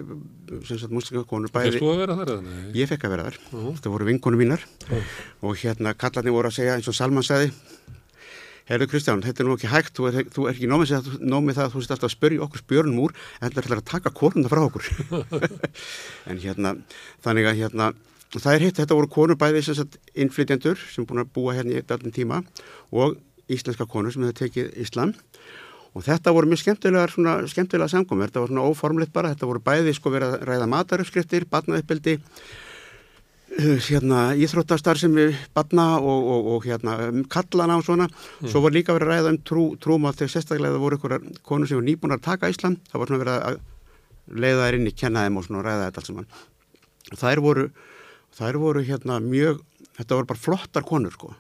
sagt 0.65 0.93
muslimkakonur 0.93 1.51
bæði. 1.53 1.75
Fyrstu 1.75 1.91
að 1.91 1.99
vera 2.01 2.15
þar 2.17 2.31
eða? 2.35 2.56
Ég 2.73 2.89
fekk 2.89 3.06
að 3.06 3.14
vera 3.14 3.27
þar. 3.27 3.38
Uh 3.51 3.59
-huh. 3.65 3.75
Það 3.77 3.93
voru 3.93 4.07
vinkonum 4.09 4.41
mínar 4.41 4.64
uh 4.65 4.95
-huh. 4.95 5.03
og 5.45 5.57
hérna 5.61 5.93
kallarni 5.93 6.33
voru 6.33 6.49
að 6.49 6.57
segja 6.57 6.75
eins 6.75 6.89
og 6.89 6.98
Salman 6.98 7.23
segði 7.23 7.53
Herru 8.69 8.85
Kristján, 8.85 9.23
þetta 9.25 9.41
er 9.41 9.48
nú 9.48 9.56
ekki 9.57 9.69
hægt, 9.69 9.95
þú 9.98 10.07
er, 10.09 10.17
þú 10.30 10.43
er 10.45 10.53
ekki 10.53 10.67
nómið, 10.69 11.07
nómið 11.25 11.56
það 11.57 11.65
að 11.65 11.72
þú 11.73 11.80
sést 11.81 11.93
alltaf 11.95 12.09
að 12.09 12.14
spörja 12.14 12.43
okkur 12.45 12.61
spjörnum 12.61 12.99
úr 13.01 13.15
en 13.41 13.49
þetta 13.49 13.72
er 13.72 13.80
að 13.80 13.88
taka 13.89 14.11
konuna 14.14 14.51
frá 14.51 14.61
okkur. 14.61 14.85
en 16.30 16.38
hérna, 16.38 16.75
þannig 17.25 17.49
að 17.49 17.57
hérna, 17.64 17.88
það 18.35 18.53
er 18.53 18.65
hitt, 18.67 18.77
þetta 18.77 18.99
voru 18.99 19.09
konur 19.09 19.39
bæði 19.41 19.64
sem 19.65 19.80
sagt 19.80 19.98
innflytjendur 20.14 20.77
sem 20.77 21.07
búin 21.09 21.23
að 21.23 21.33
búa 21.33 21.57
hérna 21.57 21.80
í 21.80 21.81
allin 21.81 22.14
tíma 22.14 22.43
og 22.93 23.17
íslenska 23.49 23.89
konur 23.89 24.14
sem 24.14 24.27
hefur 24.27 24.38
tekið 24.38 24.69
Íslam 24.85 25.15
og 25.98 26.06
þetta 26.06 26.34
voru 26.35 26.50
mjög 26.50 26.61
skemmtilegar 26.64 27.14
svona, 27.14 27.35
skemmtilega 27.50 27.90
samkomur, 27.92 28.30
þetta 28.30 28.43
voru 28.43 28.53
svona 28.53 28.66
óformleitt 28.69 29.14
bara. 29.14 29.32
Þetta 29.34 29.50
voru 29.50 29.61
bæði 29.66 29.93
sko 29.98 30.14
verið 30.14 30.35
að 30.35 30.43
ræða 30.50 30.68
mataröfskriftir 30.69 31.45
batnauppbildi 31.50 32.16
uh, 32.19 33.80
hérna 33.88 34.19
íþróttastar 34.38 35.01
sem 35.01 35.16
við 35.18 35.40
batna 35.58 35.88
og, 35.98 36.30
og, 36.35 36.51
og 36.53 36.68
hérna 36.69 36.98
um 37.08 37.24
kallana 37.32 37.80
og 37.80 37.88
svona, 37.88 38.09
mm. 38.09 38.51
svo 38.51 38.61
voru 38.66 38.77
líka 38.77 38.95
verið 38.95 39.09
að 39.09 39.16
ræða 39.16 39.34
um 39.34 39.40
trú, 39.50 39.66
trúmál 39.82 40.14
þegar 40.14 40.35
sérstaklega 40.35 40.76
það 40.76 40.85
voru 40.85 41.00
ykkur 41.00 41.18
konur 41.50 41.72
sem 41.72 41.80
voru 41.80 41.90
nýbúin 41.90 42.18
að 42.18 42.26
taka 42.30 42.51
Ísland. 42.53 42.84
Það 42.92 43.03
voru 43.03 43.14
svona 43.14 43.24
verið 43.26 43.50
að 43.50 43.59
leiða 44.45 44.68
þær 44.68 44.77
inn 44.77 44.92
í 44.92 44.95
kennaðum 45.01 45.42
og 45.42 45.48
svona 45.48 45.66
ræða 45.66 45.88
þetta 45.88 46.03
alls 46.03 46.11
saman. 46.14 46.30
Þær 47.09 47.42
voru, 47.42 47.66
þær 48.38 48.61
voru 48.61 48.85
hérna 48.85 49.18
mjög, 49.26 49.66
þetta 49.98 50.19
voru 50.19 50.30
bara 50.35 50.43
flottar 50.45 50.85
konur 50.85 51.18
sko. 51.18 51.34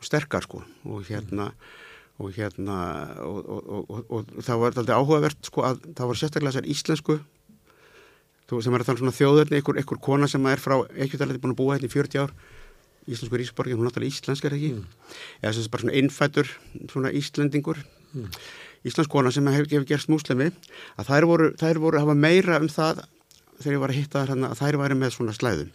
Og 0.00 0.08
sterkar 0.08 0.48
sko. 0.48 0.64
Og 0.88 1.04
hérna 1.04 1.50
mm 1.52 1.79
og 2.20 2.32
hérna 2.36 2.78
og, 3.24 3.38
og, 3.48 3.90
og, 3.90 4.08
og 4.12 4.44
það 4.44 4.62
var 4.62 4.74
alltaf 4.76 4.96
áhugavert 5.00 5.48
sko 5.48 5.64
að 5.64 5.84
það 5.96 6.10
var 6.10 6.20
sérstaklega 6.20 6.52
þessar 6.52 6.72
íslensku 6.74 7.18
þú 8.50 8.60
sem 8.64 8.76
er 8.76 8.84
um 8.84 8.98
svona 8.98 9.14
þjóðurni 9.14 9.60
einhver, 9.60 9.78
einhver 9.80 10.00
kona 10.02 10.28
sem 10.28 10.48
er 10.50 10.60
frá 10.60 10.76
ekkert 10.98 11.24
búin 11.40 11.54
að 11.54 11.60
búa 11.62 11.76
hérna 11.76 11.88
í 11.88 11.94
40 11.94 12.24
ár 12.24 12.34
íslensku 13.10 13.40
ríksborgin, 13.40 13.78
hún 13.78 13.86
er 13.86 13.90
náttúrulega 13.90 14.12
íslensk 14.12 14.44
er 14.44 14.56
ekki 14.58 14.72
mm. 14.74 14.82
eða 15.40 15.54
sem 15.56 15.64
er 15.64 15.72
bara 15.72 15.84
svona 15.84 15.96
innfætur 16.00 16.50
svona 16.92 17.12
íslendingur 17.16 17.80
mm. 17.80 18.28
íslensk 18.90 19.12
kona 19.12 19.32
sem 19.32 19.48
hefur 19.54 19.72
hef 19.78 19.88
gerst 19.88 20.12
múslimi 20.12 20.50
að 21.00 21.08
þær 21.08 21.28
voru, 21.30 21.50
þær 21.56 21.80
voru 21.80 22.00
að 22.00 22.06
hafa 22.06 22.18
meira 22.26 22.60
um 22.60 22.68
það 22.70 23.04
þegar 23.60 23.76
ég 23.76 23.84
var 23.84 23.94
að 23.94 24.00
hitta 24.00 24.20
þær 24.24 24.34
hérna 24.34 24.52
að 24.52 24.60
þær 24.60 24.80
væri 24.82 24.98
með 25.00 25.16
svona 25.16 25.36
slæðum 25.36 25.72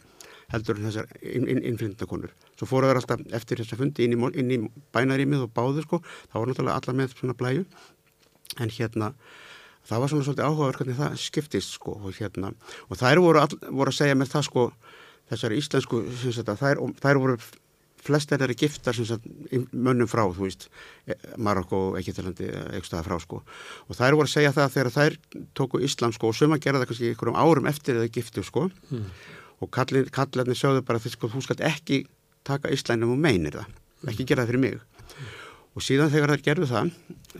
heldur 0.53 0.79
en 0.79 0.87
þessar 0.89 1.09
innflyndnakonur. 1.23 2.33
Svo 2.59 2.69
fóru 2.69 2.89
þær 2.89 3.01
alltaf 3.01 3.25
eftir 3.35 3.61
þessa 3.61 3.79
fundi 3.79 4.05
inn 4.05 4.15
í, 4.15 4.29
inn 4.41 4.53
í 4.53 4.59
bænarímið 4.95 5.47
og 5.47 5.53
báðu 5.55 5.85
sko, 5.85 6.01
það 6.29 6.39
voru 6.39 6.53
náttúrulega 6.53 6.77
allar 6.81 6.99
með 6.99 7.17
svona 7.17 7.37
blæju, 7.39 7.65
en 8.61 8.73
hérna 8.77 9.11
það 9.85 10.01
var 10.01 10.13
svona 10.13 10.27
svolítið 10.27 10.47
áhugaður 10.47 10.79
hvernig 10.79 11.01
það 11.01 11.19
skiptist 11.21 11.75
sko 11.77 11.99
og 11.99 12.15
hérna, 12.17 12.53
og 12.89 13.01
þær 13.01 13.21
voru, 13.25 13.43
all, 13.43 13.59
voru 13.69 13.93
að 13.93 13.99
segja 13.99 14.17
með 14.17 14.33
það 14.33 14.49
sko, 14.49 14.65
þessari 15.33 15.61
íslensku, 15.61 16.01
þetta, 16.25 16.57
þær, 16.61 16.83
þær 17.03 17.21
voru 17.21 17.37
flestir 18.05 18.37
þeirri 18.37 18.57
giftar 18.59 18.97
mönnum 19.73 20.09
frá, 20.09 20.21
þú 20.29 20.43
veist, 20.45 20.67
e, 21.09 21.15
Marokko 21.41 21.79
og 21.87 21.95
Egiptalandi, 21.97 22.51
eitthvað 22.77 23.07
frá 23.07 23.15
sko. 23.23 23.39
Og 23.89 23.97
þær 23.97 24.17
voru 24.19 24.29
að 24.29 24.35
segja 24.35 24.51
það 24.53 24.75
þegar 24.75 24.91
þær 24.93 25.15
tóku 25.57 25.81
Íslam 25.81 26.13
sko 26.13 26.29
og 26.29 26.37
suma 26.37 26.59
gera 26.61 26.83
það 26.83 26.91
kannski 26.91 27.09
einhverjum 27.09 27.39
árum 27.41 27.69
eftir 27.71 27.97
þegar 27.97 28.05
þau 28.05 28.15
giftu 28.19 28.45
sko. 28.45 28.67
Mm 28.91 29.09
og 29.63 29.71
kallarnir 29.71 30.57
sjáðu 30.57 30.83
bara 30.85 30.99
að 30.99 31.15
sko, 31.15 31.29
þú 31.31 31.43
skalt 31.45 31.63
ekki 31.65 32.03
taka 32.45 32.71
Íslænum 32.73 33.15
og 33.15 33.21
meinir 33.21 33.55
það, 33.59 33.71
ekki 34.11 34.27
gera 34.27 34.43
það 34.43 34.51
fyrir 34.51 34.63
mig. 34.63 34.77
Og 35.75 35.83
síðan 35.83 36.11
þegar 36.13 36.35
þær 36.35 36.43
gerðu 36.45 36.67
það 36.71 36.91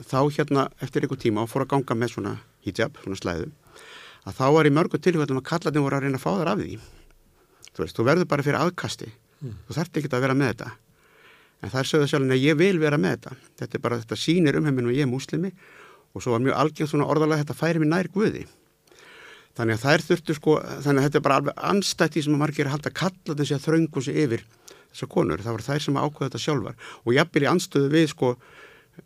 þá 0.09 0.19
hérna 0.37 0.65
eftir 0.83 1.05
einhver 1.05 1.21
tíma 1.21 1.45
og 1.45 1.51
fór 1.51 1.65
að 1.65 1.71
ganga 1.75 1.99
með 1.99 2.15
svona 2.15 2.33
hijab, 2.65 2.97
svona 3.03 3.19
slæðu 3.19 3.51
að 4.25 4.39
þá 4.39 4.45
var 4.55 4.67
í 4.67 4.73
mörgu 4.73 4.99
tilfellum 4.99 5.39
að 5.39 5.47
kallarnir 5.51 5.85
voru 5.85 5.99
að 5.99 6.07
reyna 6.07 6.17
að 6.17 6.23
fá 6.23 6.31
þær 6.33 6.49
af 6.49 6.61
því. 6.63 6.79
Þú 7.75 7.83
veist, 7.83 7.95
þú 7.95 8.05
verður 8.07 8.29
bara 8.31 8.45
fyrir 8.45 8.57
aðkasti. 8.57 9.11
Mm. 9.43 9.55
þú 9.67 9.75
þarf 9.75 9.97
ekki 9.99 10.09
að 10.09 10.23
vera 10.23 10.35
með 10.39 10.51
þetta. 10.53 10.69
En 11.61 11.73
er 11.75 11.89
sögðu 11.89 12.07
sjálf 12.09 12.31
að 12.33 12.41
ég 12.41 12.57
vil 12.57 12.77
vera 12.81 12.97
með 12.97 13.17
þetta. 13.17 13.35
Þetta 13.59 13.77
er 13.77 13.83
bara, 13.83 13.99
þetta 14.01 14.17
sínir 14.17 14.57
um 14.57 14.65
heiminn 14.65 14.89
og 14.89 14.95
ég 14.95 15.05
er 15.05 15.11
muslimi 15.11 15.51
og 16.15 16.23
svo 16.23 16.33
var 16.33 16.43
mjög 16.43 16.59
algjörð 16.61 16.91
svona 16.91 17.07
orðalega 17.11 17.43
þetta 17.43 17.57
færi 17.59 17.81
mér 17.83 17.91
nær 17.91 18.09
guði 18.13 18.45
Þannig 19.55 19.77
að 19.77 19.85
þær 19.85 20.03
þurftu 20.09 20.35
sko, 20.35 20.53
þannig 20.83 20.99
að 20.99 21.05
þetta 21.07 21.19
er 21.19 21.25
bara 21.25 21.39
alveg 21.39 21.59
anstætti 21.69 22.23
sem 22.25 22.35
að 22.35 22.41
margir 22.41 22.69
halda 22.71 22.91
kalla 22.91 23.35
þessi 23.39 23.55
að 23.55 23.65
þröngu 23.69 24.01
sig 24.03 24.17
yfir 24.25 24.43
þessar 24.91 25.11
konur. 25.11 25.43
Það 25.43 25.55
var 25.55 25.65
þær 25.69 25.83
sem 25.85 25.99
ákveða 25.99 26.27
þetta 26.27 26.41
sjálfar 26.43 26.89
og 27.03 27.15
jafnvel 27.15 27.45
í 27.45 27.49
anstöðu 27.51 27.91
við 27.93 28.07
sko 28.11 28.31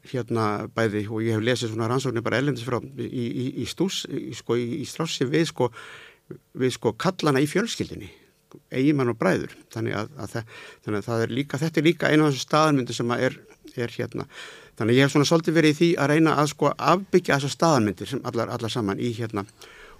hérna 0.09 0.45
bæði 0.73 1.03
og 1.09 1.25
ég 1.25 1.37
hef 1.37 1.45
lesið 1.45 1.73
svona 1.73 1.89
rannsóknir 1.89 2.25
bara 2.25 2.39
ellendis 2.41 2.65
frá 2.65 2.77
í, 2.81 3.05
í, 3.05 3.45
í 3.63 3.67
stús, 3.69 4.03
í, 4.09 4.31
sko 4.37 4.57
í 4.57 4.85
strássi 4.89 5.25
við 5.29 5.47
sko, 5.51 5.69
við 6.57 6.75
sko 6.77 6.93
kallana 6.97 7.41
í 7.41 7.49
fjölskyldinni, 7.49 8.09
eigimann 8.73 9.13
og 9.13 9.17
bræður. 9.21 9.55
Þannig 9.73 9.97
að, 9.97 10.13
að, 10.17 10.35
það, 10.35 10.55
þannig 10.85 11.01
að 11.01 11.09
það 11.09 11.25
er 11.25 11.35
líka, 11.39 11.61
þetta 11.61 11.81
er 11.81 11.87
líka 11.89 12.13
einu 12.13 12.25
af 12.25 12.33
þessu 12.33 12.45
staðanmyndu 12.45 12.97
sem 12.97 13.13
að 13.15 13.25
er, 13.29 13.37
er 13.75 13.97
hérna. 13.97 14.29
Þannig 14.79 14.93
að 14.93 14.97
ég 14.99 15.05
hef 15.05 15.13
svona 15.15 15.29
svolítið 15.29 15.59
verið 15.59 15.73
í 15.73 15.79
því 15.79 15.89
að 15.99 16.13
reyna 16.13 16.37
að 16.39 16.53
sko 16.53 16.73
afbyggja 16.93 17.37
þessar 17.37 17.55
staðanmyndir 17.57 18.13
sem 18.13 18.25
allar, 18.29 18.53
allar 18.53 18.73
saman 18.73 19.01
í 19.01 19.11
hérna 19.17 19.45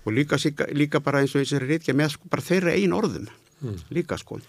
og 0.09 0.17
líka, 0.17 0.39
líka 0.73 1.03
bara 1.05 1.21
eins 1.23 1.35
og 1.35 1.43
þessari 1.43 1.75
rítkja 1.75 1.97
með 1.97 2.15
sko 2.15 2.31
bara 2.33 2.47
þeirra 2.49 2.75
einn 2.75 2.97
orðum 2.97 3.29
mm. 3.61 3.77
líka 3.95 4.17
sko. 4.19 4.39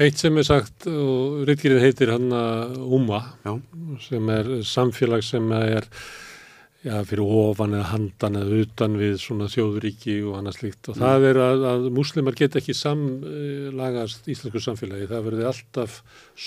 Eitt 0.00 0.20
sem 0.20 0.40
er 0.40 0.48
sagt 0.48 0.88
og 0.90 1.44
rítkjörið 1.48 1.84
heitir 1.84 2.14
hann 2.14 2.32
að 2.34 2.80
UMA 2.80 3.20
Já. 3.44 3.54
sem 4.08 4.34
er 4.34 4.50
samfélag 4.66 5.24
sem 5.26 5.52
er 5.56 5.88
já, 6.80 6.96
fyrir 7.04 7.24
ofan 7.26 7.76
eða 7.76 7.90
handan 7.92 8.38
eða 8.40 8.60
utan 8.64 8.96
við 9.00 9.16
svona 9.20 9.48
þjóðuríki 9.52 10.16
og 10.24 10.38
annað 10.38 10.56
slíkt 10.56 10.90
og 10.90 10.96
mm. 10.96 11.02
það 11.04 11.26
er 11.30 11.40
að, 11.44 11.64
að 11.72 11.88
muslimar 11.98 12.38
geta 12.38 12.60
ekki 12.60 12.76
samlagast 12.76 14.30
íslensku 14.32 14.62
samfélagi, 14.64 15.08
það 15.10 15.26
verði 15.28 15.48
alltaf 15.50 15.98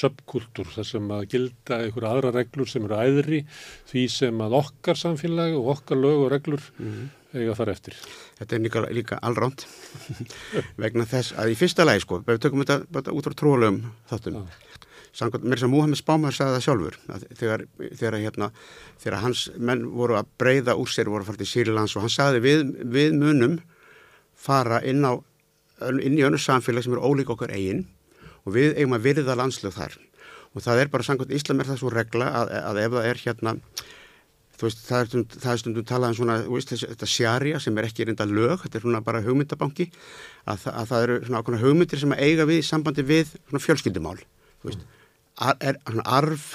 subkultúr 0.02 0.72
þar 0.74 0.90
sem 0.90 1.11
að 1.18 1.27
gilda 1.35 1.82
einhverja 1.84 2.14
aðra 2.16 2.34
reglur 2.40 2.72
sem 2.72 2.88
eru 2.90 3.02
æðri 3.03 3.43
því 3.92 4.08
sem 4.16 4.45
að 4.48 4.58
okkar 4.64 5.03
samfélagi 5.03 5.60
og 5.60 5.76
okkar 5.77 6.02
lög 6.02 6.26
og 6.26 6.34
reglur 6.34 6.72
mm 6.80 7.03
eiga 7.42 7.53
að 7.53 7.60
fara 7.60 7.74
eftir. 7.74 7.98
Þetta 8.40 8.56
er 8.56 8.64
líka, 8.64 8.84
líka 8.94 9.20
allránt 9.26 9.66
vegna 10.84 11.08
þess 11.10 11.36
að 11.40 11.53
í 11.53 11.58
fyrsta 11.60 11.86
lagi 11.88 12.03
sko, 12.03 12.22
við 12.28 12.42
tökum 12.44 12.64
þetta, 12.66 13.14
út 13.14 13.30
á 13.30 13.32
tróðlegum 13.40 13.82
þáttum. 14.12 14.40
Samkvæmt 15.14 15.45
mér 15.45 15.62
sem 15.62 15.70
Múhammed 15.70 16.00
Spámar 16.00 16.34
sagði 16.34 16.56
það 16.56 16.64
sjálfur 16.66 16.95
þegar, 17.38 17.64
þegar, 18.00 18.16
hérna, 18.24 18.48
þegar 19.02 19.20
hans 19.22 19.44
menn 19.62 19.84
voru 19.94 20.18
að 20.18 20.32
breyða 20.42 20.74
úr 20.82 20.90
sér 20.90 21.12
voru 21.12 21.22
að 21.22 21.30
fara 21.30 21.42
til 21.44 21.50
Sýrilands 21.52 21.94
og 21.94 22.06
hann 22.06 22.14
sagði 22.14 22.42
við, 22.42 22.64
við 22.95 23.14
munum 23.20 23.60
fara 24.34 24.80
inn, 24.82 25.06
á, 25.06 25.14
inn 25.94 26.18
í 26.18 26.26
önnu 26.26 26.42
samfélag 26.42 26.86
sem 26.86 26.95
eru 26.95 27.06
ólík 27.06 27.30
okkar 27.30 27.53
eigin 27.53 27.86
og 28.42 28.58
við 28.58 28.74
eigum 28.80 28.98
að 28.98 29.06
virða 29.06 29.38
landslög 29.38 29.78
þar 29.78 30.00
og 30.53 30.66
það 30.66 30.82
er 30.82 30.92
bara 30.94 31.06
samkvæmt 31.06 31.36
Íslam 31.38 31.62
er 31.62 31.70
það 31.70 31.80
svo 31.84 31.94
regla 31.94 32.32
að, 32.42 32.56
að 32.72 32.82
ef 32.82 32.95
það 32.95 33.10
er 33.12 33.22
hérna 33.28 33.56
Veist, 34.64 34.83
það, 34.88 35.00
er 35.00 35.09
stundum, 35.09 35.40
það 35.43 35.53
er 35.53 35.61
stundum 35.61 35.88
talað 35.90 36.14
um 36.14 36.17
svona, 36.22 36.38
veist, 36.48 36.74
þetta 36.83 37.09
sjarja 37.09 37.61
sem 37.64 37.80
er 37.80 37.88
ekki 37.90 38.08
reynda 38.08 38.27
lög, 38.30 38.58
þetta 38.64 38.80
er 38.80 38.85
svona 38.85 39.03
bara 39.06 39.24
hugmyndabanki, 39.25 39.90
að, 40.48 40.67
að 40.72 40.92
það 40.92 41.08
eru 41.08 41.17
svona 41.25 41.42
ákveðna 41.42 41.64
hugmyndir 41.64 42.03
sem 42.03 42.16
eiga 42.17 42.48
við 42.50 42.61
í 42.61 42.67
sambandi 42.67 43.08
við 43.08 43.33
fjölskyldumál, 43.53 44.19
veist, 44.64 44.85
Ar, 45.42 45.58
er 45.66 45.80
svona 45.82 46.03
arf, 46.14 46.48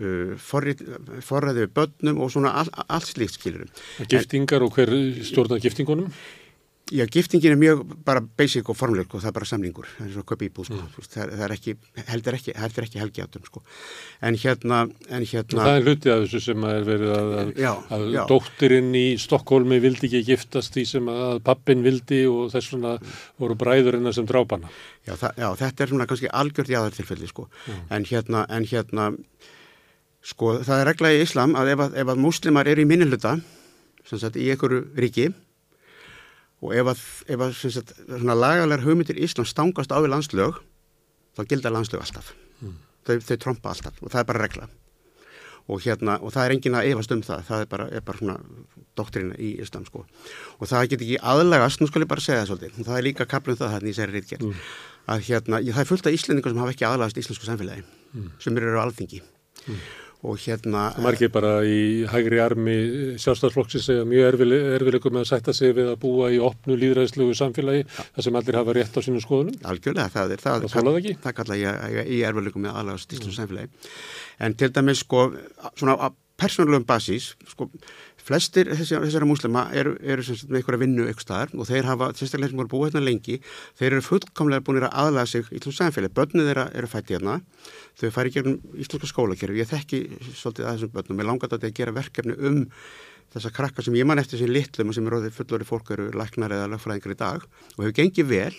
uh, 0.00 0.34
forræði 0.40 1.64
við 1.66 1.72
börnum 1.76 2.22
og 2.24 2.30
svona 2.32 2.54
all, 2.62 2.70
allt 2.88 3.10
slíkt 3.10 3.36
skilurum. 3.36 3.72
Giftingar 4.08 4.62
en, 4.62 4.68
og 4.68 4.78
hver 4.78 4.94
stjórnar 5.28 5.60
giftingunum? 5.60 6.08
Já, 6.88 7.04
giftingin 7.04 7.52
er 7.52 7.58
mjög 7.60 7.82
bara 8.06 8.22
basic 8.22 8.68
og 8.72 8.76
formleg 8.78 9.10
og 9.12 9.20
það 9.20 9.28
er 9.28 9.34
bara 9.36 9.46
samlingur, 9.48 9.88
það 9.92 10.06
er 10.06 10.12
svona 10.14 10.28
köp 10.30 10.42
íbúð, 10.46 10.68
sko. 10.68 10.76
mm. 10.78 11.06
það, 11.12 11.32
það 11.34 11.42
er 11.44 11.54
ekki, 11.54 11.72
heldur 12.08 12.36
ekki, 12.38 12.52
heldur 12.56 12.86
ekki 12.86 13.00
helgi 13.02 13.24
átum, 13.24 13.42
sko. 13.44 13.62
En 14.24 14.38
hérna, 14.40 14.78
en 15.10 15.26
hérna... 15.28 15.66
Það 15.66 15.72
er 15.74 15.84
hluti 15.84 16.12
af 16.14 16.22
þessu 16.22 16.40
sem 16.46 16.64
er 16.70 16.86
verið 16.86 17.12
að, 17.12 17.32
að, 17.40 17.50
já, 17.60 17.70
að 17.92 18.04
já. 18.14 18.20
dóttirinn 18.30 18.96
í 18.96 19.02
Stokkólmi 19.20 19.80
vildi 19.84 20.08
ekki 20.08 20.22
giftast 20.30 20.76
því 20.76 20.84
sem 20.88 21.10
að 21.12 21.42
pappin 21.48 21.84
vildi 21.84 22.22
og 22.30 22.48
þess 22.54 22.72
vegna 22.72 22.94
voru 23.42 23.58
bræðurinnar 23.60 24.16
sem 24.16 24.28
drápana. 24.28 24.72
Já, 25.04 25.12
það, 25.12 25.42
já, 25.42 25.48
þetta 25.64 25.84
er 25.84 25.92
svona 25.92 26.06
kannski 26.08 26.30
algjört 26.40 26.72
í 26.72 26.78
aðartilfelli, 26.78 27.28
sko. 27.28 27.50
Mm. 27.66 27.82
En 27.98 28.08
hérna, 28.08 28.46
en 28.56 28.68
hérna, 28.72 29.10
sko, 30.24 30.54
það 30.64 30.86
er 30.86 30.90
regla 30.94 31.12
í 31.12 31.20
Íslam 31.26 31.52
að 31.58 31.74
ef 31.74 31.84
að, 31.84 32.00
ef 32.00 32.14
að 32.14 32.24
muslimar 32.24 32.72
eru 32.72 32.86
í 32.86 32.88
minnilöta, 32.88 33.36
sem 34.08 34.22
sagt, 34.22 34.40
í 34.40 34.48
einhverju 34.54 34.86
ríki, 34.96 35.28
og 36.64 36.74
ef 36.74 36.90
að, 36.92 37.04
ef 37.34 37.44
að 37.44 37.54
sagt, 37.62 37.94
lagalega 38.08 38.82
hugmyndir 38.82 39.20
Íslands 39.22 39.54
stangast 39.54 39.94
á 39.94 39.98
við 40.02 40.12
landslög 40.14 40.58
þá 41.38 41.42
gildar 41.50 41.74
landslög 41.74 42.02
alltaf 42.02 42.32
mm. 42.60 42.76
þau, 43.06 43.16
þau 43.28 43.38
tromba 43.44 43.72
alltaf 43.74 44.02
og 44.02 44.12
það 44.12 44.20
er 44.22 44.28
bara 44.32 44.44
regla 44.44 44.68
og, 45.68 45.82
hérna, 45.84 46.16
og 46.24 46.32
það 46.34 46.44
er 46.44 46.54
engin 46.56 46.78
að 46.78 46.90
efast 46.90 47.14
um 47.14 47.22
það 47.22 47.46
það 47.50 47.62
er 47.62 47.70
bara, 47.70 47.86
er 47.92 48.04
bara 48.08 48.22
svona 48.22 48.36
doktrina 48.98 49.38
í 49.38 49.52
Ísland 49.62 49.90
sko. 49.90 50.04
og 50.58 50.70
það 50.70 50.90
get 50.94 51.06
ekki 51.06 51.22
aðlagast 51.32 51.82
nú 51.82 51.90
skal 51.90 52.02
ég 52.02 52.10
bara 52.10 52.24
segja 52.24 52.42
það 52.42 52.52
svolítið 52.52 52.90
það 52.90 52.98
er 52.98 53.06
líka 53.06 53.28
kaplum 53.30 53.60
það 53.60 53.74
hérna 53.76 53.92
í 53.92 53.96
sér 54.00 54.14
rítgerð 54.16 54.48
mm. 54.48 54.66
að 55.14 55.24
hérna, 55.30 55.62
það 55.70 55.82
er 55.84 55.90
fullt 55.92 56.10
af 56.10 56.18
íslendingar 56.18 56.54
sem 56.54 56.62
hafa 56.64 56.74
ekki 56.74 56.88
aðlagast 56.88 57.22
íslensku 57.22 57.46
samfélagi 57.46 57.86
mm. 57.86 58.28
sem 58.42 58.58
eru 58.58 58.74
á 58.74 58.84
alþingi 58.88 59.22
mm 59.22 59.80
og 60.26 60.38
hérna... 60.42 60.88
Margir 61.02 61.30
bara 61.30 61.60
í 61.62 62.04
hægri 62.10 62.40
armi 62.42 62.76
sjálfstafsflokksins 63.22 63.86
segja 63.86 64.06
mjög 64.08 64.40
erfileikum 64.74 65.14
með 65.14 65.24
að 65.24 65.30
sætta 65.30 65.54
sig 65.54 65.74
við 65.76 65.92
að 65.92 66.00
búa 66.02 66.30
í 66.34 66.40
opnu 66.42 66.78
líðræðslugu 66.80 67.36
samfélagi 67.38 67.84
ja. 67.84 68.06
þar 68.16 68.26
sem 68.26 68.38
allir 68.40 68.58
hafa 68.58 68.76
rétt 68.78 68.98
á 68.98 69.00
sínum 69.04 69.22
skoðunum. 69.22 69.60
Algjörlega, 69.70 70.10
það 70.14 70.34
er 70.34 70.44
það. 70.44 70.66
Það, 70.74 70.90
það, 70.90 71.10
það 71.26 71.36
kalla 71.40 71.60
ég 71.60 72.00
í 72.16 72.22
erfileikum 72.26 72.66
með 72.66 72.80
aðlagast 72.82 73.14
í 73.14 73.20
mm. 73.20 73.36
samfélagi. 73.38 73.92
En 74.42 74.58
til 74.58 74.72
dæmis 74.74 75.04
sko, 75.04 75.28
svona 75.78 75.98
á 76.02 76.08
persónulegum 76.38 76.86
basís, 76.86 77.32
sko, 77.50 77.70
flestir 78.28 78.70
þessara 78.76 79.28
múslima 79.28 79.64
eru, 79.76 79.96
eru 80.04 80.24
með 80.48 80.60
einhverja 80.60 80.82
vinnu 80.82 81.06
eitthvað 81.08 81.26
staðar 81.26 81.54
og 81.56 81.68
þeir 81.68 81.88
hafa, 81.88 82.10
sérstaklega 82.18 82.52
sem 82.52 82.62
voru 82.62 82.72
búið 82.74 82.88
hérna 82.90 83.04
lengi, 83.06 83.40
þeir 83.80 83.90
eru 83.90 84.04
fullkomlega 84.04 84.66
búin 84.66 84.80
að 84.84 84.96
aðlaga 85.02 85.32
sig 85.32 85.50
í 85.50 85.62
tlum 85.64 85.76
samfélagi. 85.78 86.14
Bönnið 86.18 86.50
þeirra 86.50 86.66
eru 86.78 86.90
fætt 86.92 87.12
hérna 87.14 87.38
þau 87.98 88.08
fari 88.14 88.34
gegnum 88.34 88.58
íslenska 88.76 89.12
skólakerfi. 89.12 89.60
Ég 89.62 89.70
þekki 89.72 90.02
svolítið 90.30 90.68
að 90.68 90.74
þessum 90.76 90.96
börnum. 90.96 91.22
Ég 91.22 91.30
langar 91.30 91.52
þetta 91.54 91.70
að 91.70 91.78
gera 91.80 91.96
verkefni 91.96 92.38
um 92.38 92.64
þessa 93.34 93.52
krakka 93.52 93.84
sem 93.84 93.96
ég 93.98 94.08
man 94.08 94.20
eftir 94.20 94.40
sem 94.40 94.50
litlum 94.50 94.90
og 94.90 94.96
sem 94.96 95.08
er 95.08 95.18
óðið 95.18 95.36
fullori 95.36 95.68
fólk 95.68 95.92
eru 95.96 96.08
læknar 96.16 96.54
eða 96.56 96.72
lagfræðingar 96.72 97.14
í 97.14 97.20
dag 97.20 97.44
og 97.44 97.82
hefur 97.82 97.96
gengið 97.98 98.30
vel 98.30 98.54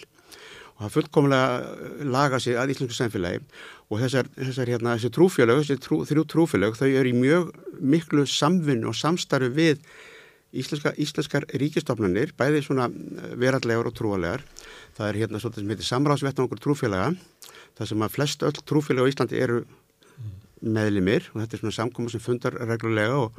og 0.75 0.83
það 0.85 0.93
fullkomlega 0.95 2.05
laga 2.07 2.39
sig 2.39 2.55
að 2.59 2.75
íslensku 2.75 2.95
samfélagi 2.95 3.41
og 3.89 4.03
þessar, 4.03 4.29
þessar 4.37 4.71
hérna, 4.73 4.95
þessi 4.97 5.11
trúfélög, 5.15 5.63
þessi 5.63 5.81
trú, 5.81 6.03
þrjú 6.05 6.27
trúfélög 6.29 6.77
þau 6.77 6.87
eru 6.87 7.09
í 7.09 7.17
mjög 7.17 7.51
miklu 7.79 8.25
samvinnu 8.29 8.91
og 8.91 8.97
samstarfi 8.97 9.49
við 9.55 9.83
íslenska, 10.53 10.93
íslenskar 10.97 11.47
ríkistofnanir 11.61 12.35
bæði 12.37 12.63
svona 12.65 12.89
verallegar 13.39 13.89
og 13.89 13.97
trúalegar 13.97 14.45
það 14.97 15.07
er 15.07 15.21
hérna 15.23 15.41
svolítið 15.41 15.63
sem 15.63 15.73
heitir 15.73 15.89
samráðsvettan 15.89 16.45
okkur 16.45 16.63
trúfélaga 16.63 17.11
þar 17.79 17.91
sem 17.91 18.05
að 18.05 18.15
flest 18.15 18.45
öll 18.45 18.57
trúfélag 18.67 19.07
á 19.07 19.11
Íslandi 19.11 19.41
eru 19.41 19.63
meðlimir. 20.59 21.29
Og 21.33 21.41
þetta 21.41 21.55
er 21.57 21.63
svona 21.63 21.77
samkoma 21.77 22.11
sem 22.11 22.23
fundar 22.23 22.57
reglulega 22.67 23.17
og, 23.23 23.37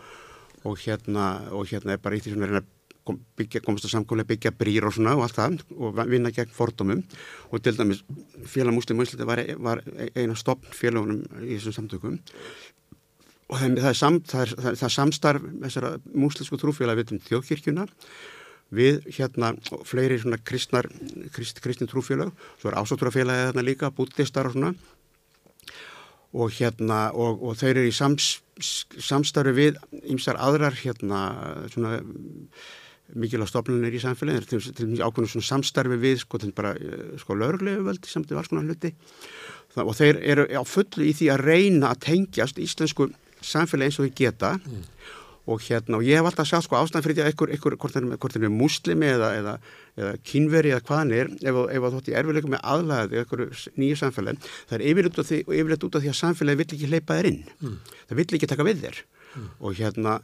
og, 0.65 0.77
hérna, 0.81 1.33
og 1.53 1.69
hérna 1.71 1.97
er 1.97 2.03
bara 2.03 2.17
í 2.17 2.23
því 2.23 2.35
svona 2.35 2.49
að 2.49 2.55
reyna 2.55 2.67
kom, 3.11 3.21
byggja, 3.39 3.63
komast 3.67 3.89
að 3.89 3.97
samkóla 3.97 4.27
byggja 4.29 4.55
brýr 4.57 4.89
og 4.89 4.97
svona 4.97 5.17
og 5.19 5.27
allt 5.27 5.37
það 5.37 5.61
og 5.77 6.01
vinna 6.11 6.33
gegn 6.35 6.57
fordómum. 6.57 7.05
Og 7.51 7.63
til 7.63 7.77
dæmis 7.77 8.03
félag 8.47 8.77
muslim 8.79 9.03
og 9.03 9.27
var, 9.29 9.45
var 9.59 9.85
eina 10.15 10.39
stopn 10.39 10.73
félagunum 10.73 11.25
í 11.45 11.59
þessum 11.59 11.81
samtökum. 11.83 12.21
Og 13.51 13.59
það, 13.59 13.81
það, 13.83 13.89
er, 13.91 13.97
sam, 13.99 14.21
það, 14.23 14.43
er, 14.43 14.59
það 14.63 14.85
er 14.87 14.95
samstarf 14.95 15.49
þessara 15.65 15.95
muslimsku 16.15 16.59
trúfélag 16.63 17.01
við 17.01 17.17
um 17.17 17.25
þjóðkirkjuna 17.27 17.89
við 18.71 19.03
hérna 19.17 19.53
fleiri 19.87 20.19
svona 20.23 20.39
kristnar 20.39 20.87
krist, 21.35 21.59
kristin 21.63 21.91
trúfélag, 21.91 22.31
svo 22.61 22.71
er 22.71 22.79
ásátturafélagið 22.79 23.49
þarna 23.51 23.67
líka, 23.67 23.91
búttistar 23.95 24.47
og 24.47 24.55
svona. 24.55 24.75
Og 26.31 26.53
hérna 26.55 27.09
og, 27.11 27.43
og 27.43 27.57
þeir 27.59 27.81
eru 27.81 27.91
í 27.91 27.95
sams, 27.95 28.37
samstarfi 28.63 29.55
við 29.57 29.81
ymsar 30.15 30.39
aðrar 30.39 30.77
hérna 30.79 31.25
svona 31.73 31.97
mikilvægt 33.15 33.53
stofnunir 33.53 33.95
í 33.97 34.03
samfélaginu 34.03 34.49
til, 34.49 34.61
til, 34.65 34.75
til 34.77 35.01
ákveðinu 35.03 35.33
svona 35.35 35.49
samstarfi 35.49 35.99
við 36.01 36.21
sko, 36.25 36.41
bara, 36.57 36.75
eh, 36.77 37.17
sko 37.23 37.39
lögurlegu 37.39 37.87
völdi 37.87 38.11
samt 38.11 38.31
í 38.31 38.39
alls 38.39 38.53
konar 38.53 38.69
hluti 38.69 38.95
Það, 39.71 39.87
og 39.87 39.95
þeir 39.95 40.17
eru 40.33 40.45
á 40.51 40.63
fullu 40.67 41.07
í 41.07 41.15
því 41.15 41.27
að 41.31 41.45
reyna 41.47 41.93
að 41.93 42.01
tengjast 42.09 42.59
íslensku 42.59 43.07
samfélagi 43.41 43.91
eins 43.91 43.99
og 44.01 44.09
þau 44.09 44.17
geta 44.19 44.51
mm. 44.59 44.81
og 45.55 45.63
hérna 45.63 46.01
og 46.01 46.07
ég 46.07 46.19
hef 46.19 46.27
alltaf 46.27 46.49
sagt 46.51 46.67
sko 46.67 46.79
ástæðan 46.81 47.05
fyrir 47.05 47.19
því 47.19 47.25
að 47.25 47.31
ykkur, 47.35 47.53
ykkur 47.55 47.77
hvort 47.79 48.35
þeir 48.35 48.43
eru 48.43 48.51
muslimi 48.57 49.07
eða, 49.13 49.31
eða, 49.39 49.55
eða 49.95 50.17
kynveri 50.27 50.75
eða 50.75 50.85
hvaðan 50.89 51.15
er 51.21 51.31
ef, 51.39 51.61
ef 51.71 51.87
þótt 51.95 52.11
ég 52.11 52.19
erfiðleikum 52.19 52.55
með 52.57 52.67
aðlæði 52.75 53.23
ykkur 53.23 53.45
nýju 53.79 54.01
samfélagi 54.03 54.51
það 54.59 54.77
er 54.81 54.87
yfirleitt 54.91 55.23
út, 55.23 55.33
yfirleitt 55.39 55.87
út 55.87 55.99
af 56.01 56.05
því 56.05 56.13
að 56.13 56.21
samfélagi 56.25 56.63
vill 56.65 56.71
ekki 56.75 56.91
leipa 56.91 57.21
þér 57.21 57.31
inn 57.31 57.43
mm. 57.47 57.81
það 58.11 58.23
vill 58.23 58.29
ekki 58.41 58.51
taka 58.51 58.67
við 58.67 58.85
þér 58.89 59.03
mm. 59.07 59.51
og 59.61 59.79
hérna 59.79 60.19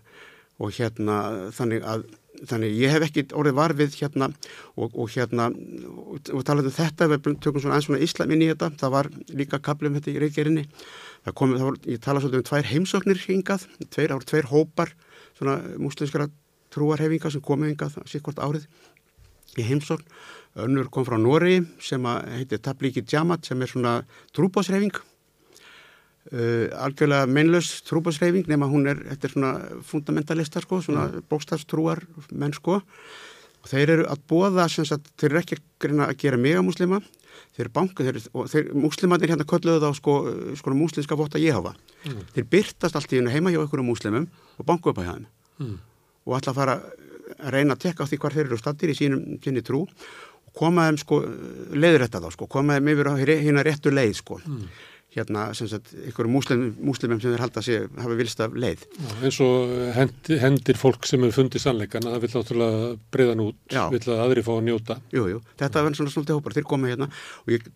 og 0.56 0.72
hérna 0.74 1.20
þannig 1.54 1.86
að 1.86 2.06
þannig 2.44 2.76
ég 2.78 2.92
hef 2.92 3.06
ekki 3.06 3.26
orðið 3.36 3.56
varfið 3.56 3.98
hérna 4.00 4.28
og, 4.76 4.92
og 4.92 5.10
hérna 5.14 5.48
og, 5.50 6.30
og 6.32 6.44
talaðum 6.46 6.74
þetta, 6.76 7.08
við 7.12 7.28
tökum 7.44 7.62
svona 7.64 7.78
eins 7.78 7.88
svona 7.88 8.02
íslam 8.04 8.34
inn 8.34 8.44
í 8.44 8.50
þetta, 8.52 8.70
það 8.82 8.94
var 8.96 9.10
líka 9.32 9.60
kaplum 9.64 9.96
þetta 9.98 10.12
í 10.12 10.22
reykjerinni, 10.24 10.66
það 11.26 11.36
kom, 11.40 11.54
það 11.56 11.68
var, 11.70 11.80
ég 11.92 12.02
tala 12.04 12.22
svolítið 12.22 12.42
um 12.42 12.48
tvær 12.50 12.70
heimsóknir 12.72 13.22
hingað 13.24 13.66
tveir, 13.86 14.10
það 14.10 14.16
voru 14.18 14.30
tveir 14.32 14.50
hópar 14.52 14.94
svona 15.38 15.56
muslimskara 15.80 16.30
trúarhefinga 16.76 17.32
sem 17.32 17.44
komið 17.44 17.72
hingað 17.72 17.98
síkkvart 18.10 18.42
árið 18.44 18.68
í 19.56 19.64
heimsókn, 19.64 20.06
önnur 20.66 20.88
kom 20.92 21.06
frá 21.06 21.16
Nóri 21.20 21.60
sem 21.82 22.04
að 22.08 22.32
heitir 22.36 22.64
Tablíki 22.64 23.04
Djamat 23.04 23.48
sem 23.48 23.60
er 23.62 23.70
svona 23.70 23.98
trúbósrefing 24.36 24.96
Uh, 26.26 26.66
algjörlega 26.82 27.28
meinlaus 27.30 27.68
trúbásreifing 27.86 28.48
nema 28.50 28.66
hún 28.66 28.88
er, 28.90 28.98
þetta 29.12 29.28
er 29.28 29.32
svona 29.36 29.50
fundamentalistar 29.86 30.64
sko, 30.64 30.80
svona 30.82 31.04
mm. 31.06 31.26
bókstafstrúar 31.30 32.00
menn 32.34 32.54
sko 32.56 32.80
og 32.80 33.68
þeir 33.70 33.92
eru 33.94 34.06
að 34.10 34.24
bóða 34.32 34.64
sem 34.70 34.88
sagt, 34.88 35.06
þeir 35.14 35.28
eru 35.36 35.42
ekki 35.44 35.58
að 36.02 36.16
gera 36.18 36.40
megamuslima, 36.42 36.98
þeir 37.54 37.64
eru 37.68 37.72
banka 37.78 38.08
þeir, 38.08 38.18
og 38.34 38.50
þeir, 38.50 38.72
muslimandir 38.74 39.30
hérna 39.30 39.46
kölluðu 39.46 39.84
þá 39.84 40.00
sko, 40.00 40.16
sko 40.58 40.74
muslimska 40.74 41.18
votta 41.20 41.38
ég 41.38 41.54
hafa 41.54 41.76
mm. 42.08 42.18
þeir 42.34 42.48
byrtast 42.56 42.98
allt 42.98 43.14
í 43.14 43.20
hennu 43.20 43.30
heima 43.30 43.54
hjá 43.54 43.60
einhverjum 43.62 43.92
muslimum 43.92 44.26
og 44.58 44.66
banku 44.66 44.90
upp 44.90 44.98
á 44.98 45.06
hérna 45.06 45.30
mm. 45.62 45.78
og 46.26 46.36
að 46.40 46.50
fara 46.58 46.76
að 47.36 47.54
reyna 47.54 47.78
að 47.78 47.84
tekka 47.86 48.02
á 48.02 48.08
því 48.10 48.20
hvar 48.24 48.34
þeir 48.34 48.48
eru 48.48 48.60
stattir 48.64 48.90
í 48.90 48.98
sínum 48.98 49.38
sinni 49.46 49.62
trú 49.62 49.84
og 49.86 50.58
koma 50.58 50.90
þeim 50.90 51.00
sko 51.04 51.22
leiðrætta 51.70 52.18
þá 52.18 52.28
sko, 52.34 52.50
koma 52.50 52.80
þeim 52.80 52.92
yfir 52.96 53.14
á 53.14 53.18
hérna 53.22 53.66
réttu 53.70 53.94
leið 53.94 54.18
sko 54.24 54.42
mm 54.42 54.68
hérna 55.16 55.48
sem 55.56 55.68
sagt 55.70 55.94
ykkur 56.10 56.28
muslim, 56.30 56.68
muslimum 56.84 57.20
sem 57.22 57.32
þeir 57.32 57.44
halda 57.46 57.62
að 57.62 57.66
sé 57.68 57.80
hafa 58.02 58.18
vilst 58.18 58.42
af 58.44 58.56
leið. 58.56 58.86
Já, 59.00 59.10
eins 59.24 59.40
og 59.44 59.74
hendi, 59.96 60.38
hendir 60.42 60.80
fólk 60.80 61.08
sem 61.08 61.24
er 61.26 61.34
fundið 61.36 61.64
sannleikan 61.64 62.06
að 62.06 62.16
það 62.16 62.24
vil 62.24 62.32
náttúrulega 62.34 62.94
breyðan 63.16 63.44
út, 63.46 63.60
Já. 63.72 63.82
vil 63.94 64.02
að 64.04 64.24
aðri 64.26 64.46
fá 64.46 64.52
að 64.56 64.64
njóta. 64.68 64.98
Jú, 65.16 65.26
jú, 65.32 65.42
þetta 65.60 65.84
var 65.86 65.98
svona 65.98 66.14
svolítið 66.14 66.40
hópar, 66.40 66.56
þeir 66.56 66.70
komið 66.72 66.94
hérna 66.94 67.10
og 67.44 67.54
ég 67.56 67.70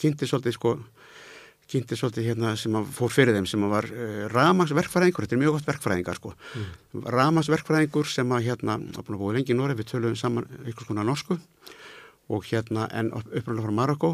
kynnti 0.00 0.30
svolítið 0.30 0.56
sko 0.58 0.76
kynnti 1.66 1.96
svolítið 1.98 2.28
hérna 2.30 2.52
sem 2.58 2.74
að 2.78 2.90
fór 2.94 3.10
fyrir 3.10 3.34
þeim 3.34 3.46
sem 3.50 3.64
að 3.66 3.72
var 3.72 3.88
uh, 3.90 4.20
ramagsverkfræðingur, 4.30 5.26
þetta 5.26 5.34
er 5.34 5.40
mjög 5.40 5.56
gott 5.56 5.70
verkfræðingar 5.72 6.20
sko, 6.20 6.30
mm. 6.36 7.00
ramagsverkfræðingur 7.10 8.10
sem 8.10 8.34
að 8.36 8.46
hérna, 8.46 8.76
á 8.78 9.00
búin 9.00 9.16
að 9.16 9.22
búið 9.24 9.38
lengi 9.40 9.54
í 9.54 9.58
Noreg, 9.58 9.80
við 9.80 9.90
töluðum 9.90 10.20
saman 10.20 10.46
einhvers 10.62 10.86
konar 10.86 11.08
norsku 11.08 11.40
og 12.30 12.46
hérna 12.46 12.86
en 12.94 13.10
uppröðlega 13.16 13.66
frá 13.66 13.74
Marokko 13.80 14.12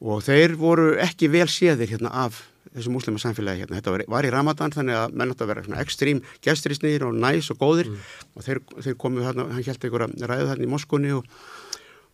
og 0.00 0.22
þeir 0.26 0.54
voru 0.58 0.92
ekki 1.02 1.30
vel 1.32 1.48
séðir 1.50 1.94
hérna 1.94 2.12
af 2.26 2.42
þessu 2.74 2.92
múslima 2.92 3.20
samfélagi 3.22 3.64
hérna. 3.64 3.78
Þetta 3.78 3.94
var, 3.94 4.04
var 4.16 4.28
í 4.28 4.32
Ramadan 4.32 4.74
þannig 4.74 4.98
að 4.98 5.16
menn 5.16 5.32
átt 5.32 5.42
að 5.44 5.50
vera 5.52 5.64
svona 5.64 5.80
ekstrím 5.82 6.20
gestrisnir 6.44 7.06
og 7.06 7.16
næs 7.16 7.48
og 7.54 7.58
góðir 7.62 7.90
mm. 7.90 8.12
og 8.34 8.46
þeir, 8.46 8.60
þeir 8.84 8.98
komu 9.00 9.24
hérna, 9.24 9.48
hann 9.48 9.64
held 9.64 9.88
einhver 9.88 10.06
að 10.06 10.28
ræða 10.28 10.52
hérna 10.52 10.68
í 10.68 10.70
Moskunni 10.74 11.16
og, 11.16 11.26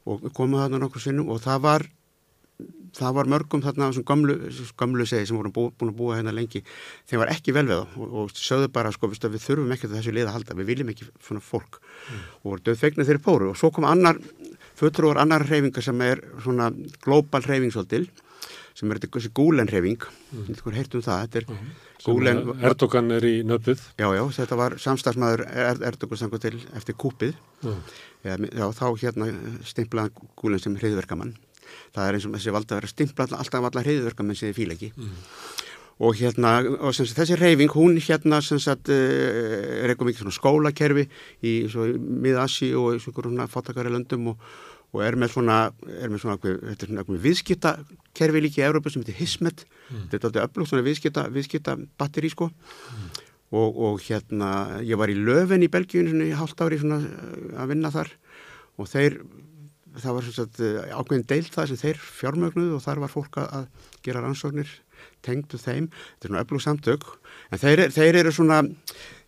og 0.09 0.25
komu 0.37 0.63
hérna 0.63 0.81
nokkur 0.83 1.05
sinnum 1.05 1.33
og 1.35 1.43
það 1.45 1.67
var 1.67 1.87
það 2.95 3.15
var 3.17 3.31
mörgum 3.33 3.63
þarna 3.65 3.89
sem 3.95 4.05
gamlu, 4.07 4.37
gamlu 4.79 5.07
segi 5.09 5.27
sem 5.27 5.39
voru 5.39 5.51
bú, 5.55 5.65
búin 5.75 5.91
að 5.91 5.99
búa 5.99 6.19
hérna 6.19 6.35
lengi 6.35 6.63
þeim 7.11 7.25
var 7.25 7.33
ekki 7.33 7.55
vel 7.57 7.67
við 7.67 7.81
þá 7.81 7.97
og, 7.99 8.13
og 8.21 8.35
sögðu 8.39 8.71
bara 8.77 8.93
sko 8.95 9.11
við 9.11 9.41
þurfum 9.43 9.75
ekki 9.75 9.91
þessu 9.91 10.15
lið 10.15 10.31
að 10.31 10.37
halda 10.37 10.59
við 10.61 10.71
viljum 10.71 10.93
ekki 10.95 11.09
svona 11.19 11.43
fólk 11.43 11.81
mm. 11.81 12.21
og 12.43 12.53
voru 12.53 12.65
döðfegna 12.69 13.07
þeirri 13.09 13.25
póru 13.25 13.51
og 13.51 13.59
svo 13.59 13.73
kom 13.75 13.89
annar 13.89 14.21
fulltrúar 14.79 15.21
annar 15.23 15.47
hreyfingar 15.49 15.85
sem 15.85 16.05
er 16.05 16.23
svona 16.43 16.71
global 17.05 17.45
hreyfingsvöldil 17.47 18.09
sem 18.75 18.91
er 18.91 18.99
þessi 18.99 19.31
gúlen 19.35 19.71
hreyfing 19.71 20.03
mm. 20.03 20.47
eitthvað 20.51 20.79
heirt 20.81 20.97
um 20.99 21.05
það 21.05 21.21
þetta 21.25 21.41
er 21.41 21.47
mm. 21.47 21.73
gúlen 22.05 22.41
Erdogan 22.71 23.15
er 23.15 23.27
í 23.29 23.35
nöfnið 23.47 23.85
já 24.03 24.09
já 24.19 24.23
þetta 24.41 24.59
var 24.59 24.79
samstagsmaður 24.83 25.45
Erdogan 25.91 26.21
sangu 26.21 26.41
til 26.43 26.57
eftir 26.75 26.99
kúpið 26.99 27.37
mm. 27.63 27.83
já, 28.27 28.35
já 28.35 28.67
þá 28.81 28.87
hérna 29.05 29.31
stimplaðan 29.71 30.31
gúlen 30.41 30.63
sem 30.63 30.79
hreyðverkamann 30.81 31.37
það 31.95 32.09
er 32.09 32.19
eins 32.19 32.27
og 32.29 32.35
þessi 32.35 32.55
valda 32.55 32.75
að 32.75 32.83
vera 32.83 32.93
stimplað 32.93 33.37
alltaf 33.39 33.71
allar 33.71 33.87
hreyðverkamenn 33.87 34.39
sem 34.39 34.51
þið 34.51 34.59
fíla 34.59 34.79
ekki 34.79 34.91
mm 34.97 35.15
og 36.03 36.17
hérna, 36.19 36.57
og 36.81 36.95
sagt, 36.97 37.15
þessi 37.15 37.37
reyfing 37.39 37.73
hún 37.75 37.99
hérna 38.03 38.41
sem 38.43 38.59
sagt 38.63 38.91
er 38.91 39.87
eitthvað 39.87 40.11
mikið 40.11 40.25
svona 40.25 40.37
skólakerfi 40.39 41.05
í 41.47 41.53
miðassi 41.99 42.73
og 42.79 42.97
í 42.97 43.03
svona 43.05 43.47
fátakari 43.51 43.93
löndum 43.95 44.33
og, 44.33 44.49
og 44.95 45.05
er 45.07 45.19
með 45.19 45.37
svona 45.37 45.59
er 45.87 46.11
með 46.11 46.25
svona, 46.25 46.39
þetta 46.43 46.89
svona 46.91 47.21
viðskiptakerfi 47.29 48.43
líki 48.43 48.63
í 48.63 48.67
Európa 48.67 48.91
sem 48.91 49.05
heitir 49.05 49.21
Hismet 49.21 49.63
mm. 49.67 50.09
þetta 50.11 50.19
er 50.19 50.27
alltaf 50.33 50.49
öflugt 50.49 50.73
svona 50.73 50.87
viðskipta 50.89 51.29
viðskipta 51.35 51.77
batteri 52.01 52.33
sko 52.33 52.51
mm. 52.51 53.07
og, 53.55 53.81
og 53.87 54.03
hérna, 54.03 54.51
ég 54.83 54.99
var 54.99 55.15
í 55.15 55.19
Löfen 55.19 55.63
í 55.63 55.71
Belgíun 55.71 56.27
í 56.27 56.35
hálft 56.35 56.59
ári 56.65 56.83
svona 56.83 57.05
að 57.55 57.71
vinna 57.71 57.95
þar 57.95 58.11
og 58.83 58.91
þeir 58.91 59.23
það 59.95 60.17
var 60.17 60.27
svona 60.27 60.89
ákveðin 60.99 61.29
deilt 61.31 61.55
það 61.55 61.71
sem 61.71 61.83
þeir 61.85 62.03
fjármögnuð 62.19 62.73
og 62.75 62.83
þar 62.83 63.05
var 63.05 63.13
fólk 63.13 63.39
að 63.45 63.69
gera 64.03 64.25
rannsóknir 64.25 64.71
tengdu 65.25 65.61
þeim, 65.61 65.91
þetta 65.91 66.29
er 66.29 66.33
svona 66.33 66.45
öflug 66.45 66.65
samtök. 66.65 67.07
En 67.51 67.63
þeir, 67.63 67.87
þeir 67.95 68.21
eru 68.23 68.35
svona 68.35 68.63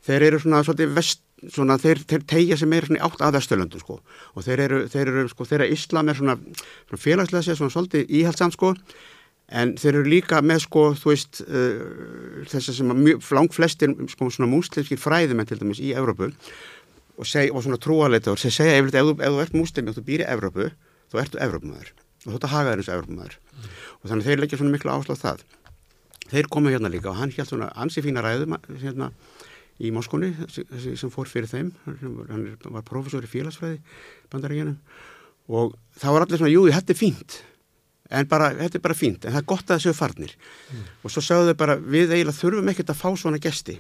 þeir 0.07 0.28
eru 0.28 0.42
svona 0.42 0.62
svolítið 0.66 0.94
vest 0.97 1.23
svona 1.52 1.76
þeir, 1.81 2.00
þeir 2.08 2.23
tegja 2.31 2.57
sem 2.60 2.73
er 2.73 2.86
svona 2.89 3.02
átt 3.07 3.25
að 3.25 3.36
Vesturlöndu 3.36 3.81
sko. 3.83 3.99
Og 4.34 4.47
þeir 4.47 4.62
eru, 4.66 4.78
þeir 4.92 5.10
eru 5.12 5.26
sko 5.33 5.47
þeirra 5.49 5.68
Íslam 5.75 6.08
er 6.10 6.18
svona, 6.18 6.39
svona 6.86 7.02
félagslega 7.02 7.44
sér 7.44 7.58
svona 7.60 7.75
svolítið 7.75 8.15
íhaldsamt 8.20 8.57
sko. 8.57 8.73
En 9.57 9.76
þeir 9.78 10.00
eru 10.00 10.10
líka 10.10 10.41
með 10.42 10.65
sko 10.65 10.86
þú 10.99 11.12
veist 11.12 11.42
uh, 11.44 12.47
þess 12.50 12.73
að 12.73 12.78
sem 12.81 12.94
að 12.94 13.02
mjög 13.05 13.28
lang 13.39 13.52
flestir 13.55 13.92
sko 14.15 14.31
svona 14.33 14.50
múslimskir 14.50 14.99
fræðumenn 14.99 15.47
til 15.50 15.60
dæmis 15.60 15.83
í 15.83 15.92
Evrópu 15.94 16.33
og, 16.33 17.28
seg, 17.28 17.52
og 17.52 17.62
svona 17.65 17.78
trúaleitur 17.81 18.41
sem 18.41 18.55
segja 18.55 18.81
ef, 18.81 18.91
ef, 18.91 19.12
ef 19.15 19.36
þú 19.36 19.44
ert 19.44 19.55
múslimi 19.57 19.92
og 19.92 19.99
þú 19.99 20.05
býr 20.08 20.25
í 20.25 20.28
Evrópu 20.34 20.70
þá 21.12 21.20
ertu 21.23 21.41
Evrópumæður 21.47 21.92
og 22.26 22.34
þetta 22.34 22.50
hagaður 22.52 22.83
eins 22.83 22.91
og 22.91 22.97
Evrópumæður 22.97 23.39
mm. 23.39 23.70
og 24.00 24.10
þannig 24.10 24.26
þeir 24.26 24.42
leggja 24.42 24.60
svona 24.60 24.75
miklu 24.75 24.92
áslað 24.97 25.23
það 25.23 25.47
þeir 26.31 26.49
komu 26.53 26.73
hérna 26.73 26.91
líka 26.93 27.11
og 27.13 27.21
hann 27.21 27.33
held 27.35 27.49
svona 27.49 27.71
ansi 27.79 28.03
fína 28.05 28.25
ræðum 28.25 28.57
hérna 28.81 29.11
í 29.83 29.91
Moskóni 29.93 30.33
sem 30.49 31.13
fór 31.13 31.29
fyrir 31.29 31.51
þeim. 31.51 31.73
Hann 31.87 32.47
var 32.73 32.87
profesor 32.87 33.25
í 33.25 33.31
félagsfræði 33.31 33.83
bandaríkjanum 34.33 34.79
og 35.47 35.77
það 36.01 36.17
var 36.17 36.25
allir 36.25 36.41
svona, 36.41 36.55
jú, 36.55 36.65
þetta 36.75 36.95
er 36.95 36.99
fínt. 36.99 37.37
En 38.17 38.29
bara, 38.31 38.53
þetta 38.55 38.79
er 38.79 38.83
bara 38.83 38.97
fínt, 38.99 39.27
en 39.27 39.35
það 39.35 39.41
er 39.41 39.51
gott 39.51 39.67
að 39.67 39.75
það 39.75 39.85
séu 39.85 39.97
farnir. 39.99 40.33
Mm. 40.71 40.89
og 41.03 41.13
svo 41.13 41.23
sagðu 41.23 41.53
þau 41.53 41.61
bara 41.63 41.77
við 41.77 42.15
eiginlega 42.15 42.39
þurfum 42.39 42.71
ekkert 42.73 42.93
að 42.93 43.01
fá 43.01 43.09
svona 43.19 43.41
gesti. 43.43 43.77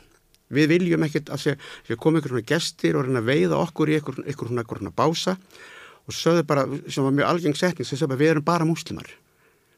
Við 0.56 0.68
viljum 0.70 1.06
ekkert 1.06 1.30
að 1.34 1.42
sé 1.42 1.98
koma 1.98 2.20
ykkur 2.20 2.34
svona 2.34 2.50
gestir 2.50 2.98
og 2.98 3.06
reyna 3.06 3.22
að 3.22 3.30
veiða 3.32 3.60
okkur 3.62 3.90
í 3.90 3.98
ykkur 3.98 4.52
svona 4.52 4.94
bása. 4.94 5.36
Og 6.06 6.14
sagðu 6.14 6.46
bara, 6.46 6.66
sem 6.86 7.06
var 7.06 7.14
mjög 7.14 7.30
algeng 7.32 7.58
setning, 7.58 7.86
sem 7.86 7.98
sagðu 7.98 8.12
bara 8.14 8.22
við 8.22 8.34
erum 8.34 8.46
bara 8.46 8.68
múslimar 8.68 9.10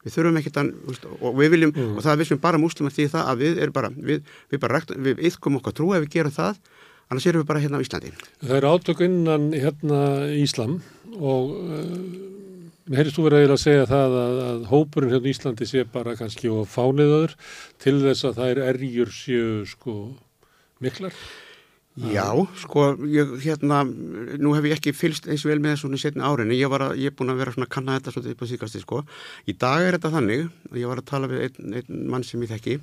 við 0.05 0.15
þurfum 0.15 0.41
ekkert 0.41 0.61
að, 0.63 0.71
og 1.19 1.39
við 1.39 1.55
viljum 1.55 1.73
mm. 1.75 1.97
og 1.99 2.07
það 2.07 2.21
vissum 2.23 2.43
bara 2.43 2.61
múslimar 2.61 2.95
því 2.95 3.09
það 3.15 3.33
að 3.33 3.43
við 3.45 3.63
erum 3.65 3.77
bara 3.79 3.91
við, 3.97 4.23
við 4.53 4.63
bara, 4.63 4.83
við 5.09 5.25
yfkum 5.31 5.59
okkar 5.59 5.77
trú 5.79 5.91
ef 5.97 6.05
við 6.05 6.15
gerum 6.17 6.37
það, 6.37 6.61
annars 7.09 7.29
erum 7.31 7.43
við 7.43 7.51
bara 7.51 7.65
hérna 7.65 7.81
á 7.81 7.85
Íslandi 7.85 8.15
Það 8.45 8.55
er 8.59 8.69
átök 8.69 9.03
innan 9.09 9.49
hérna 9.57 10.01
Íslam 10.39 10.79
og 11.19 11.57
uh, 11.59 12.95
heyrist 12.95 13.19
þú 13.19 13.27
verið 13.27 13.57
að 13.57 13.61
segja 13.65 13.91
það 13.91 14.17
að, 14.23 14.39
að 14.47 14.63
hópurinn 14.71 15.13
hérna 15.17 15.33
Íslandi 15.35 15.69
sé 15.69 15.85
bara 15.93 16.17
kannski 16.19 16.53
og 16.53 16.71
fániðaður 16.71 17.37
til 17.83 17.99
þess 18.07 18.29
að 18.29 18.41
það 18.41 18.55
er 18.55 18.65
erjur 18.71 19.13
séu 19.13 19.51
sko 19.69 19.99
miklar? 20.85 21.17
Já, 21.99 22.29
sko, 22.61 22.93
ég, 23.11 23.31
hérna, 23.43 23.81
nú 24.39 24.53
hef 24.55 24.67
ég 24.69 24.77
ekki 24.77 24.93
fylst 24.95 25.27
eins 25.27 25.43
vel 25.47 25.59
með 25.63 25.75
þessu 25.75 25.99
setni 25.99 26.23
árin, 26.23 26.53
ég 26.55 26.71
var 26.71 26.85
að, 26.89 26.99
ég 27.01 27.11
er 27.11 27.17
búin 27.19 27.33
að 27.33 27.41
vera 27.43 27.55
svona 27.55 27.67
að 27.67 27.73
kanna 27.75 27.97
þetta 27.97 28.15
svolítið 28.15 28.35
upp 28.35 28.45
á 28.45 28.51
síkasti, 28.53 28.83
sko. 28.85 29.01
Í 29.49 29.55
dag 29.59 29.83
er 29.83 29.97
þetta 29.97 30.13
þannig, 30.15 30.45
og 30.71 30.79
ég 30.79 30.91
var 30.93 31.03
að 31.03 31.09
tala 31.11 31.31
við 31.31 31.45
einn, 31.49 31.75
einn 31.81 32.07
mann 32.13 32.27
sem 32.27 32.45
ég 32.45 32.53
þekki 32.53 32.79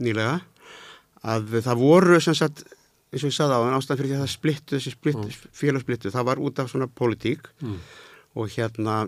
nýlega, 0.00 0.40
að 1.26 1.56
það 1.66 1.84
voru, 1.84 2.20
sem 2.24 2.38
sagt, 2.38 2.64
eins 3.12 3.22
og 3.22 3.30
ég 3.30 3.36
saði 3.36 3.60
á 3.60 3.64
þann 3.66 3.78
ástæðan 3.78 4.00
fyrir 4.00 4.12
því 4.12 4.18
að 4.18 4.24
það 4.24 4.34
splittu, 4.34 4.76
þessi 4.76 4.96
splitt, 4.96 5.22
mm. 5.22 5.54
félagsplittu, 5.60 6.12
það 6.16 6.28
var 6.32 6.44
út 6.48 6.60
af 6.62 6.72
svona 6.72 6.88
pólitík 6.88 7.50
mm. 7.60 7.78
og 8.40 8.52
hérna, 8.56 9.00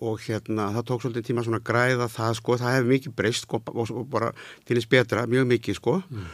og 0.00 0.22
hérna, 0.24 0.70
það 0.76 0.86
tók 0.88 1.02
svolítið 1.04 1.26
tíma 1.28 1.44
svona 1.44 1.60
að 1.60 1.68
græða 1.68 2.12
það, 2.12 2.36
sko, 2.40 2.60
það 2.62 2.78
hefur 2.78 2.94
mikið 2.94 3.18
breyst, 3.18 3.48
sko, 3.48 3.60
og, 3.74 3.90
og 3.92 4.06
bara 4.12 4.30
til 4.64 4.78
þess 4.78 4.92
betra, 4.94 5.26
mjög 5.28 5.52
mikið, 5.52 5.82
sko. 5.82 5.98
Mm 6.08 6.30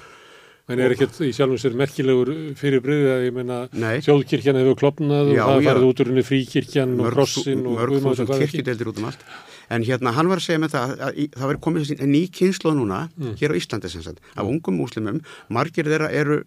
En 0.67 0.81
er 0.83 0.91
ekkert 0.97 1.21
í 1.23 1.29
sjálfum 1.31 1.61
sér 1.63 1.77
merkilegur 1.79 2.31
fyrirbreyðið 2.59 3.11
að 3.13 3.21
ég 3.23 3.35
meina 3.37 3.59
þjóðkirkjan 4.03 4.57
hefur 4.59 4.79
klopnað 4.81 5.29
og 5.31 5.37
það 5.39 5.67
farið 5.69 5.85
út 5.87 6.01
úr 6.03 6.09
henni 6.11 6.25
fríkirkjan 6.27 6.97
og 6.99 7.13
krossin 7.15 7.63
og 7.63 7.77
mörg 7.77 8.01
þúsund 8.03 8.33
kirkjudeldir 8.33 8.91
út 8.91 8.99
um 8.99 9.07
allt. 9.07 9.23
En 9.71 9.87
hérna 9.87 10.11
hann 10.17 10.31
var 10.31 10.43
að 10.43 10.47
segja 10.49 10.63
með 10.65 10.75
það 10.75 10.91
að, 10.91 11.05
að, 11.07 11.21
að 11.23 11.39
það 11.39 11.53
verið 11.53 11.63
komið 11.69 11.93
en 11.95 12.11
ný 12.11 12.23
kynslu 12.35 12.75
núna 12.75 12.99
mm. 13.15 13.39
hér 13.39 13.55
á 13.55 13.59
Íslandi 13.61 13.93
sem 13.93 14.03
sagt 14.03 14.35
af 14.35 14.51
ungum 14.51 14.79
múslimum, 14.83 15.23
margir 15.55 15.87
þeirra 15.87 16.11
eru 16.11 16.41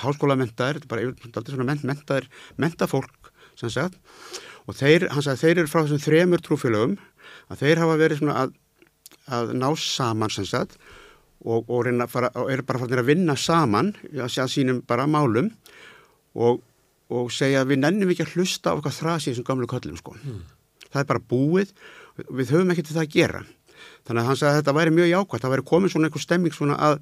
háskóla 0.00 0.36
mentaðir, 0.40 0.80
bara 0.88 1.04
aldrei 1.04 1.52
svona 1.52 1.68
ment, 1.68 1.84
mentaðir, 1.84 2.30
mentafólk 2.56 3.32
sem 3.60 3.72
sagt. 3.72 4.00
Og 4.64 4.80
þeir, 4.80 5.10
hann 5.12 5.24
sagði 5.24 5.44
þeir 5.44 5.60
eru 5.60 5.72
frá 5.72 5.82
þessum 5.82 6.04
þremur 6.08 6.44
trúfélögum 6.44 6.96
að 7.52 7.66
þeir 7.66 7.84
hafa 7.84 8.00
verið 8.00 8.22
svona 8.22 8.38
að, 8.46 8.56
að 9.36 9.56
ná 9.60 9.68
saman 9.80 10.32
sem 10.32 10.48
sagt 10.48 10.80
og, 11.44 11.68
og, 11.68 11.88
fara, 12.10 12.30
eru 12.50 12.64
bara 12.66 12.80
farin 12.82 13.02
að 13.02 13.10
vinna 13.10 13.36
saman 13.36 13.92
að 14.14 14.52
sínum 14.52 14.80
bara 14.86 15.06
málum 15.10 15.50
og, 16.34 16.62
og 17.12 17.30
segja 17.32 17.62
að 17.62 17.74
við 17.74 17.82
nennum 17.84 18.12
ekki 18.12 18.26
að 18.26 18.36
hlusta 18.36 18.72
á 18.72 18.74
eitthvað 18.76 18.98
þrasi 19.00 19.36
sem 19.36 19.46
gamlu 19.46 19.68
köllum 19.70 19.98
sko. 20.00 20.16
Mm. 20.22 20.42
Það 20.86 21.02
er 21.02 21.10
bara 21.12 21.24
búið, 21.32 21.72
við 22.30 22.52
höfum 22.54 22.72
til 22.88 22.96
það 22.96 23.04
að 23.04 23.14
gera. 23.16 23.44
Þannig 24.06 24.22
að 24.22 24.28
hann 24.30 24.38
sagði 24.40 24.52
að 24.52 24.60
þetta 24.60 24.76
væri 24.76 24.94
mjög 24.94 25.08
jákvæmt, 25.10 25.42
það 25.42 25.52
væri 25.52 25.66
komið 25.70 25.92
svona 25.92 26.08
einhver 26.08 26.22
stemming 26.22 26.54
svona 26.54 26.76
að 26.88 27.00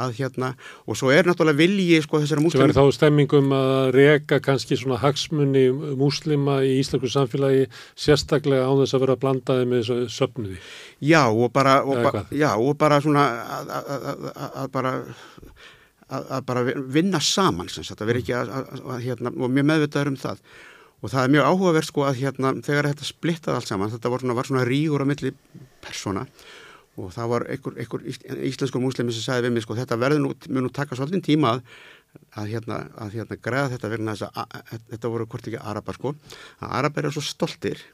að 0.00 0.14
hérna, 0.20 0.52
og 0.86 0.96
svo 0.96 1.10
er 1.12 1.26
náttúrulega 1.28 1.60
vilji 1.60 1.98
sko 2.04 2.20
þessara 2.22 2.44
múslima. 2.44 2.62
Það 2.62 2.70
verður 2.70 2.92
þá 2.92 2.96
stemmingum 2.98 3.50
að 3.56 3.90
reyka 3.96 4.40
kannski 4.44 4.78
svona 4.80 5.00
hagsmunni 5.02 5.66
múslima 6.00 6.60
í 6.64 6.78
Íslandsku 6.80 7.10
samfélagi 7.12 7.66
sérstaklega 7.98 8.68
á 8.68 8.72
þess 8.80 8.96
að 8.96 9.04
vera 9.04 9.18
blandaði 9.20 9.68
með 9.68 9.82
þessu 9.82 10.14
söpnuði. 10.16 10.60
Já 11.04 11.22
og 11.28 11.52
bara, 11.52 11.80
og 11.84 12.00
ba 12.06 12.24
já, 12.30 12.50
og 12.54 12.78
bara 12.80 13.02
svona 13.04 13.26
að, 13.58 13.76
að, 13.76 13.92
að, 14.00 14.48
að 14.48 14.72
bara 14.78 14.94
að 16.10 16.42
bara 16.48 16.64
vinna 16.90 17.20
saman 17.22 17.70
það 17.70 18.02
verður 18.02 18.20
ekki 18.20 18.34
að 18.34 19.04
hérna, 19.04 19.30
og 19.30 19.52
mjög 19.52 19.68
meðvitaður 19.70 20.10
um 20.10 20.18
það 20.18 20.40
og 21.00 21.12
það 21.12 21.22
er 21.22 21.34
mjög 21.34 21.50
áhugaverð 21.50 21.88
sko 21.88 22.06
að 22.08 22.18
hérna 22.20 22.52
þegar 22.66 22.88
þetta 22.90 23.08
splittað 23.08 23.58
allt 23.58 23.70
saman, 23.70 23.92
þetta 23.94 24.12
var 24.12 24.24
svona, 24.24 24.36
var 24.36 24.50
svona 24.50 24.64
rígur 24.68 25.04
á 25.04 25.06
milli 25.08 25.32
persóna 25.84 26.26
og 27.00 27.14
það 27.14 27.30
var 27.32 27.46
einhver, 27.54 27.78
einhver 27.80 28.04
íslenskur 28.50 28.82
múslimi 28.82 29.14
sem 29.14 29.24
sagði 29.24 29.48
við 29.48 29.56
mig 29.56 29.64
sko 29.66 29.76
þetta 29.78 29.98
verður 30.00 30.22
nú, 30.24 30.34
mun 30.48 30.66
nú 30.66 30.72
taka 30.74 30.98
svolítið 30.98 31.24
tíma 31.30 31.54
að, 31.54 31.62
að 32.42 32.52
hérna, 32.54 32.80
að 33.00 33.16
hérna 33.18 33.38
græða 33.46 33.72
þetta 33.76 33.92
verðin 33.94 34.12
að 34.12 34.20
þess 34.20 34.42
að 34.42 34.84
þetta 34.92 35.12
voru 35.14 35.28
hvort 35.30 35.48
ekki 35.50 35.62
arabar 35.72 35.98
sko. 35.98 36.14
Að 36.60 36.76
arabar 36.80 37.08
eru 37.08 37.16
svo 37.16 37.24
stoltir 37.26 37.84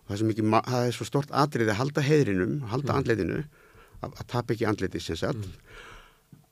og 0.00 0.10
það 0.10 0.18
er, 0.18 0.28
mikið, 0.32 0.50
það 0.72 0.88
er 0.88 0.96
svo 0.96 1.08
stort 1.08 1.36
atrið 1.42 1.72
að 1.72 1.80
halda 1.84 2.04
heðrinum, 2.06 2.58
halda 2.72 2.92
mm. 2.92 2.98
andleitinu 2.98 3.40
að, 3.40 4.10
að 4.10 4.26
tapa 4.26 4.56
ekki 4.56 4.68
andleiti 4.70 5.02
sem 5.04 5.20
sagt. 5.20 5.46
Mm 5.46 5.86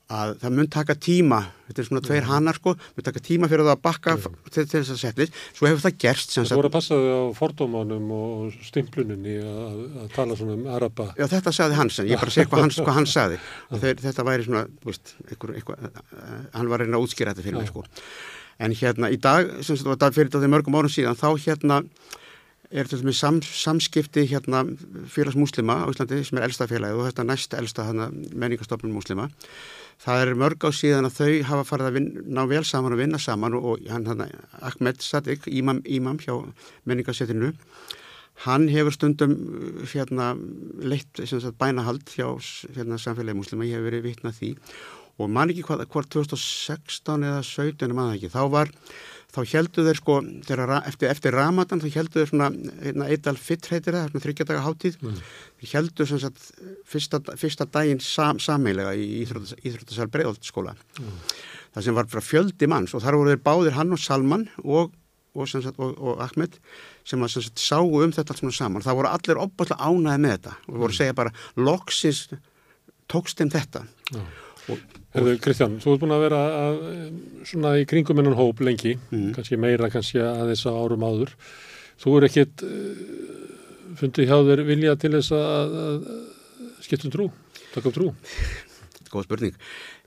að 0.09 0.31
það 0.41 0.53
mun 0.57 0.67
taka 0.73 0.95
tíma, 0.97 1.37
þetta 1.67 1.81
er 1.81 1.87
svona 1.87 2.01
tveir 2.05 2.25
hannar 2.25 2.57
sko, 2.57 2.73
mun 2.97 3.05
taka 3.05 3.21
tíma 3.21 3.49
fyrir 3.49 3.67
það 3.67 3.75
að 3.75 3.83
bakka 3.85 4.15
til, 4.49 4.63
þess 4.71 4.93
að 4.95 4.99
setja, 5.03 5.27
svo 5.53 5.67
hefur 5.69 5.83
það 5.83 5.99
gerst 6.01 6.33
Það 6.39 6.53
voru 6.57 6.71
að 6.71 6.75
passaði 6.75 7.11
á 7.13 7.21
fordómanum 7.37 8.07
og 8.15 8.55
stimpluninni 8.65 9.35
að, 9.43 9.83
að 10.01 10.09
tala 10.15 10.37
svona 10.39 10.55
um 10.57 10.65
araba. 10.73 11.11
Já 11.19 11.27
þetta 11.35 11.53
sagði 11.59 11.77
hans, 11.77 11.99
en 12.01 12.09
ég 12.09 12.21
bara 12.21 12.33
segi 12.33 12.49
hvað 12.49 12.65
hans, 12.65 12.79
hvað 12.81 12.97
hans 12.97 13.13
sagði. 13.13 13.39
Þeir, 13.83 14.03
þetta 14.07 14.25
væri 14.31 14.47
svona, 14.47 14.65
veist, 14.87 15.13
einhver, 15.27 15.55
einhver, 15.59 15.89
hann 16.57 16.71
var 16.73 16.83
reyna 16.83 16.97
að 16.97 17.05
útskýra 17.05 17.35
þetta 17.35 17.45
fyrir 17.45 17.61
mig 17.61 17.69
sko. 17.69 17.85
En 18.59 18.73
hérna 18.75 19.11
í 19.13 19.19
dag, 19.21 19.59
sem 19.61 19.77
þetta 19.77 19.93
var 19.93 20.01
dag 20.07 20.15
fyrir 20.17 20.33
þetta 20.33 20.49
mörgum 20.51 20.79
árum 20.79 20.91
síðan, 20.91 21.19
þá 21.19 21.29
hérna 21.45 21.83
er 22.69 22.89
þetta 22.89 23.05
með 23.05 23.17
sam, 23.17 23.37
samskipti 23.45 24.25
hérna 24.29 24.63
félagsmuslima 25.09 25.79
á 25.81 25.89
Íslandi 25.89 26.19
sem 26.25 26.37
er 26.37 26.45
elsta 26.45 26.67
félagi 26.69 26.97
og 26.97 27.07
þetta 27.07 27.25
næst 27.25 27.55
elsta 27.57 27.85
menningastofnun 27.89 28.93
muslima 28.93 29.25
það 29.99 30.23
er 30.23 30.33
mörg 30.39 30.63
á 30.63 30.69
síðan 30.71 31.09
að 31.09 31.17
þau 31.19 31.31
hafa 31.51 31.67
farið 31.73 31.89
að 31.89 31.97
vinna, 31.99 32.25
ná 32.37 32.41
vel 32.49 32.65
saman 32.67 32.95
og 32.95 33.01
vinna 33.01 33.19
saman 33.19 33.57
og, 33.57 33.65
og 33.73 33.87
hann, 33.91 34.07
hann 34.07 34.25
Ahmed 34.61 35.01
Sadik, 35.03 35.47
ímam, 35.47 35.83
ímam 35.85 36.19
hjá 36.23 36.35
menningasettinu 36.87 37.53
hann 38.45 38.69
hefur 38.71 38.95
stundum 38.95 39.35
hérna 39.91 40.31
leitt 40.79 41.19
sagt, 41.19 41.57
bænahald 41.59 42.07
hjá 42.13 42.29
hérna, 42.75 42.99
samfélagi 42.99 43.35
muslima, 43.35 43.67
ég 43.67 43.79
hef 43.79 43.87
verið 43.89 44.05
vitnað 44.07 44.37
því. 44.39 44.51
Og 45.19 45.31
man 45.35 45.51
ekki 45.51 45.65
hvað, 45.67 45.83
hvort 45.91 46.11
2016 46.15 47.25
eða 47.27 47.41
17 47.43 47.95
maður 47.95 48.15
ekki, 48.15 48.31
þá 48.31 48.43
var 48.53 48.71
þá 49.29 49.39
heldu 49.51 49.85
þeir 49.85 49.99
sko, 49.99 50.15
þeirra, 50.47 50.79
eftir, 50.89 51.09
eftir 51.11 51.35
Ramadan 51.37 51.81
þá 51.81 51.87
heldu 51.93 52.21
þeir 52.21 52.31
svona, 52.31 52.49
eitthvað 53.05 53.41
fitt 53.43 53.67
heitir 53.69 53.95
það, 53.95 54.07
svona 54.09 54.23
þryggjadaga 54.25 54.63
hátíð 54.65 54.97
mm. 55.03 55.19
þeir 55.59 55.73
heldu 55.75 56.07
svona 56.09 56.23
satt 56.25 56.47
fyrsta, 56.89 57.21
fyrsta 57.37 57.67
daginn 57.69 58.01
sam, 58.03 58.41
sameilega 58.41 58.95
í 58.97 59.21
Íþróttasal 59.21 60.09
Breiðoltskóla 60.13 60.73
mm. 60.73 61.21
það 61.75 61.87
sem 61.87 61.99
var 61.99 62.09
frá 62.09 62.23
fjöldi 62.25 62.71
manns 62.71 62.95
og 62.97 63.05
þar 63.05 63.19
voru 63.19 63.35
þeir 63.35 63.45
báðir 63.45 63.77
hann 63.77 63.93
og 63.93 64.01
Salman 64.01 64.47
og, 64.65 64.97
og, 65.37 65.49
sagt, 65.51 65.77
og, 65.77 65.93
og 65.93 66.25
Ahmed 66.25 66.57
sem 67.05 67.21
að 67.21 67.35
sagt, 67.37 67.61
sáu 67.61 67.85
um 68.01 68.15
þetta 68.15 68.33
allt 68.33 68.43
svona 68.43 68.59
saman 68.63 68.85
það 68.85 69.01
voru 69.03 69.13
allir 69.13 69.43
opaslega 69.45 69.91
ánaði 69.93 70.25
með 70.25 70.37
þetta 70.39 70.57
og 70.65 70.83
voru 70.83 70.93
að 70.95 71.01
segja 71.03 71.19
bara 71.21 71.35
loksins 71.59 72.25
tókst 73.09 73.37
þeim 73.37 73.53
þetta 73.53 73.85
mm. 73.85 74.29
Herðu, 75.15 75.35
Kristján, 75.41 75.77
þú 75.81 75.93
ert 75.93 76.01
búin 76.03 76.13
að 76.13 76.23
vera 76.27 76.39
að, 76.53 76.79
svona 77.49 77.73
í 77.81 77.85
kringum 77.89 78.21
ennum 78.21 78.37
hóp 78.37 78.61
lengi, 78.61 78.93
mm. 79.09 79.31
kannski 79.37 79.57
meira 79.57 79.89
kannski 79.89 80.21
að 80.21 80.51
þess 80.51 80.69
að 80.69 80.79
árum 80.83 81.05
áður. 81.07 81.31
Þú 81.99 82.15
er 82.17 82.27
ekkit 82.29 82.65
uh, 82.67 82.99
fundið 83.99 84.29
hjá 84.29 84.35
þér 84.49 84.65
vilja 84.67 84.97
til 85.01 85.13
þess 85.15 85.33
að, 85.35 85.77
að 85.83 86.83
skiptum 86.85 87.15
trú, 87.15 87.29
taka 87.73 87.89
upp 87.89 87.97
trú? 87.97 88.11
Þetta 88.93 89.07
er 89.07 89.13
góð 89.15 89.25
spurning. 89.29 89.57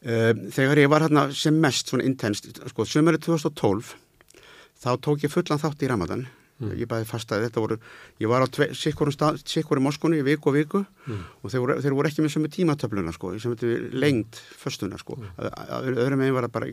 Uh, 0.02 0.30
þegar 0.54 0.82
ég 0.84 0.92
var 0.94 1.06
hérna 1.06 1.26
sem 1.36 1.58
mest 1.66 1.90
svona 1.90 2.06
intenst, 2.06 2.48
sko, 2.70 2.86
sömurinn 2.86 3.22
2012, 3.26 3.96
þá 4.82 4.90
tók 5.02 5.26
ég 5.26 5.34
fullan 5.34 5.62
þátt 5.62 5.82
í 5.82 5.90
Ramadan 5.90 6.28
Mm. 6.62 6.74
Ég 6.80 6.90
bæði 6.90 7.08
fast 7.10 7.32
að 7.34 7.46
þetta 7.48 7.64
voru, 7.64 7.78
ég 8.22 8.32
var 8.32 8.44
á 8.44 8.46
sikkurum 8.46 9.86
moskunni 9.88 10.22
í 10.22 10.26
viku 10.26 10.52
og 10.52 10.58
viku 10.58 10.82
mm. 10.82 11.22
og 11.42 11.54
þeir 11.54 11.64
voru, 11.64 11.78
þeir 11.82 11.96
voru 11.98 12.10
ekki 12.12 12.24
með 12.24 12.34
sömu 12.36 12.52
tímatöfluna 12.54 13.14
sko, 13.16 13.32
sem 13.42 13.56
þetta 13.56 13.98
lengt 13.98 14.38
förstuna 14.60 15.00
sko. 15.00 15.18
Mm. 15.18 15.96
Öðrum 15.96 16.22
meginn 16.22 16.38
var 16.38 16.48
það 16.48 16.54
bara 16.58 16.70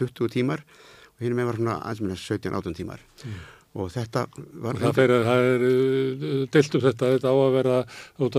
20 0.00 0.32
tímar 0.32 0.64
og 0.64 1.26
hinn 1.26 1.36
meginn 1.36 1.52
var 1.52 1.60
svona 1.60 1.76
aðeins 1.82 2.02
minna 2.04 2.18
17-18 2.22 2.80
tímar. 2.80 3.04
Mm 3.24 3.44
og 3.76 3.90
þetta 3.92 4.24
var... 4.62 4.78
Það, 4.80 4.94
fyrir, 4.96 5.24
það 5.26 5.48
er 5.50 5.66
uh, 5.66 6.38
deilt 6.54 6.78
um 6.78 6.84
þetta, 6.86 7.10
þetta 7.16 7.32
á 7.32 7.36
að 7.36 7.56
vera 7.56 7.76
að 7.82 8.38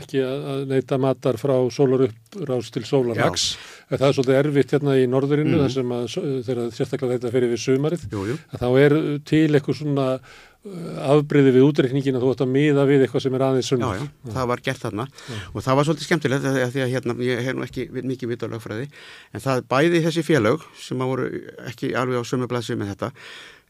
ekki 0.00 0.24
að 0.26 0.64
neyta 0.72 0.98
matar 1.02 1.38
frá 1.40 1.54
sólarupprás 1.74 2.72
til 2.74 2.84
sólarhags. 2.88 3.46
Það 3.92 4.08
er 4.08 4.18
svolítið 4.18 4.40
erfitt 4.40 4.74
hérna 4.76 4.98
í 4.98 5.06
norðurinnu 5.10 5.54
mm. 5.54 5.62
þar 5.64 5.76
sem 5.76 5.94
að 5.96 6.10
þegar 6.48 6.74
sérstaklega 6.74 7.16
þetta 7.16 7.32
fyrir 7.36 7.54
við 7.54 7.64
sumarið, 7.68 8.10
jú, 8.12 8.26
jú. 8.32 8.36
að 8.50 8.64
þá 8.64 8.68
er 8.82 8.98
til 9.30 9.46
eitthvað 9.46 9.80
svona 9.80 10.06
uh, 10.16 11.10
afbreyði 11.14 11.54
við 11.54 11.66
útreikningin 11.68 12.18
að 12.18 12.26
þú 12.26 12.32
ætti 12.34 12.46
að 12.46 12.54
miða 12.56 12.86
við 12.90 13.06
eitthvað 13.06 13.26
sem 13.26 13.38
er 13.38 13.46
aðeins 13.46 13.70
sumar. 13.70 14.00
Já, 14.00 14.06
já, 14.06 14.10
já, 14.26 14.32
það 14.38 14.48
var 14.52 14.64
gert 14.68 14.86
þarna 14.86 15.08
já. 15.14 15.36
og 15.52 15.66
það 15.68 15.78
var 15.78 15.88
svolítið 15.90 16.10
skemmtilegt 16.10 16.48
að 16.50 16.62
því 16.74 16.86
að 16.86 16.94
hérna, 16.96 17.18
ég 17.28 17.44
hef 17.46 17.58
nú 17.58 17.66
ekki 17.68 17.86
mikið 17.96 18.32
vitt 18.32 18.42
á 18.42 18.48
lögfræði, 18.50 18.88
en 19.30 19.46
það 19.46 19.66
bæði 19.70 20.02
þessi 20.08 20.26
félög 20.26 20.66
sem 20.82 21.04
að 21.06 21.12
voru 21.12 21.28
ekki 21.70 21.94
alveg 21.94 22.18
á 22.18 22.24
sumablassu 22.26 22.78
með 22.80 22.96
þetta 22.96 23.12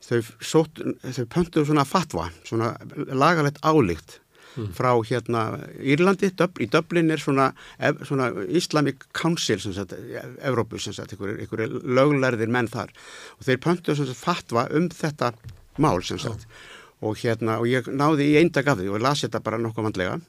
þau, 0.04 0.20
sótt, 0.40 0.82
þau 1.02 1.26
pöntuðu 1.32 1.70
svona 1.70 1.86
fatwa, 1.88 2.28
svona 2.46 2.74
lagalegt 3.08 3.58
álíkt 3.64 4.20
mm. 4.56 4.70
frá 4.76 4.90
hérna 5.08 5.44
Írlandi, 5.80 6.30
Döbl, 6.36 6.64
í 6.64 6.70
Döblin 6.72 7.12
er 7.14 7.22
svona, 7.22 7.50
svona 8.06 8.30
Islamic 8.46 9.06
Council 9.16 9.60
sem 9.62 9.74
sagt, 9.76 9.96
Evrópu 10.44 10.80
sem 10.82 10.96
sagt, 10.96 11.16
einhverju 11.16 11.82
löglærðir 11.84 12.52
menn 12.52 12.70
þar 12.72 12.92
og 13.38 13.48
þeir 13.48 13.62
pöntuðu 13.64 14.00
svona 14.02 14.18
fatwa 14.18 14.66
um 14.76 14.88
þetta 14.92 15.32
mál 15.82 16.00
sem 16.04 16.20
sagt 16.22 16.46
oh. 16.46 17.10
og 17.10 17.20
hérna, 17.20 17.60
og 17.60 17.68
ég 17.70 17.88
náði 17.92 18.30
í 18.32 18.38
eindag 18.40 18.72
af 18.72 18.80
því 18.80 18.92
og 18.92 19.04
lasi 19.04 19.26
þetta 19.26 19.44
bara 19.44 19.60
nokkuð 19.62 19.90
vandlega 19.90 20.20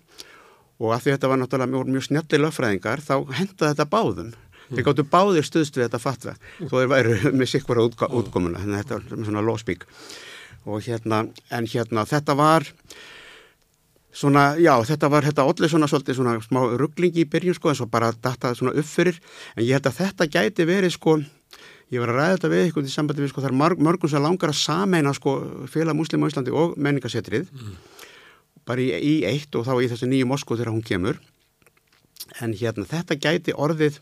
og 0.78 0.92
að 0.94 1.04
því 1.04 1.14
þetta 1.16 1.30
var 1.32 1.40
náttúrulega 1.42 1.74
mjög, 1.74 1.94
mjög 1.94 2.08
snjalli 2.10 2.42
lögfræðingar 2.44 3.02
þá 3.02 3.16
hendaði 3.40 3.72
þetta 3.72 3.90
báðum 3.94 4.34
þeir 4.72 4.88
gáttu 4.88 5.08
báðir 5.12 5.48
stuðst 5.48 5.78
við 5.78 5.88
þetta 5.88 6.02
fatwa 6.04 6.38
þó 6.62 6.74
þeir 6.78 6.90
væru 6.94 7.20
með 7.34 7.52
sikkvara 7.54 7.86
útkomuna 7.88 8.64
þannig 8.64 8.78
að 8.78 8.82
þetta 8.84 8.98
var 8.98 9.30
svona 9.30 9.46
lóspík 9.46 9.88
og 10.68 10.84
hérna, 10.84 11.24
en 11.56 11.70
hérna 11.72 12.04
þetta 12.08 12.36
var 12.36 12.68
svona, 14.18 14.44
já, 14.60 14.74
þetta 14.88 15.10
var 15.12 15.28
þetta 15.28 15.46
allir 15.48 15.72
svona 15.72 15.90
svolítið 15.90 16.20
svona 16.20 16.36
smá 16.44 16.62
rugglingi 16.80 17.24
í 17.24 17.30
byrjun 17.30 17.58
sko, 17.58 17.72
en 17.72 17.80
svo 17.80 17.88
bara 17.92 18.12
dataði 18.12 18.60
svona 18.60 18.76
upp 18.78 18.90
fyrir. 18.90 19.20
En 19.56 19.64
ég 19.66 19.78
held 19.78 19.90
að 19.90 20.00
þetta 20.02 20.30
gæti 20.34 20.68
verið 20.68 20.96
sko 20.96 21.18
ég 21.94 22.04
var 22.04 22.12
að 22.12 22.20
ræða 22.20 22.34
þetta 22.36 22.52
við 22.52 22.64
eitthvað 22.66 22.90
í 22.90 22.94
sambandi 22.94 23.24
við 23.24 23.32
sko 23.32 23.54
marg, 23.56 23.80
mörgum 23.80 24.12
sem 24.12 24.24
langar 24.24 24.52
að 24.52 24.60
sameina 24.60 25.14
sko 25.16 25.38
félag 25.72 25.96
muslima 25.96 26.28
á 26.28 26.30
Íslandi 26.32 26.52
og 26.52 26.76
menningasetrið 26.76 27.48
mm. 27.48 27.78
bara 28.68 28.84
í, 28.84 28.90
í 28.92 29.14
eitt 29.30 29.56
og 29.56 29.64
þá 29.64 29.78
í 29.80 29.88
þessu 29.94 30.10
nýju 30.12 30.28
Moskó 30.28 30.58
þegar 30.58 30.74
hún 30.74 30.84
kemur. 30.84 31.22
En 32.44 32.52
hérna 32.58 32.84
þetta 32.90 33.16
gæti 33.16 33.56
orðið 33.56 34.02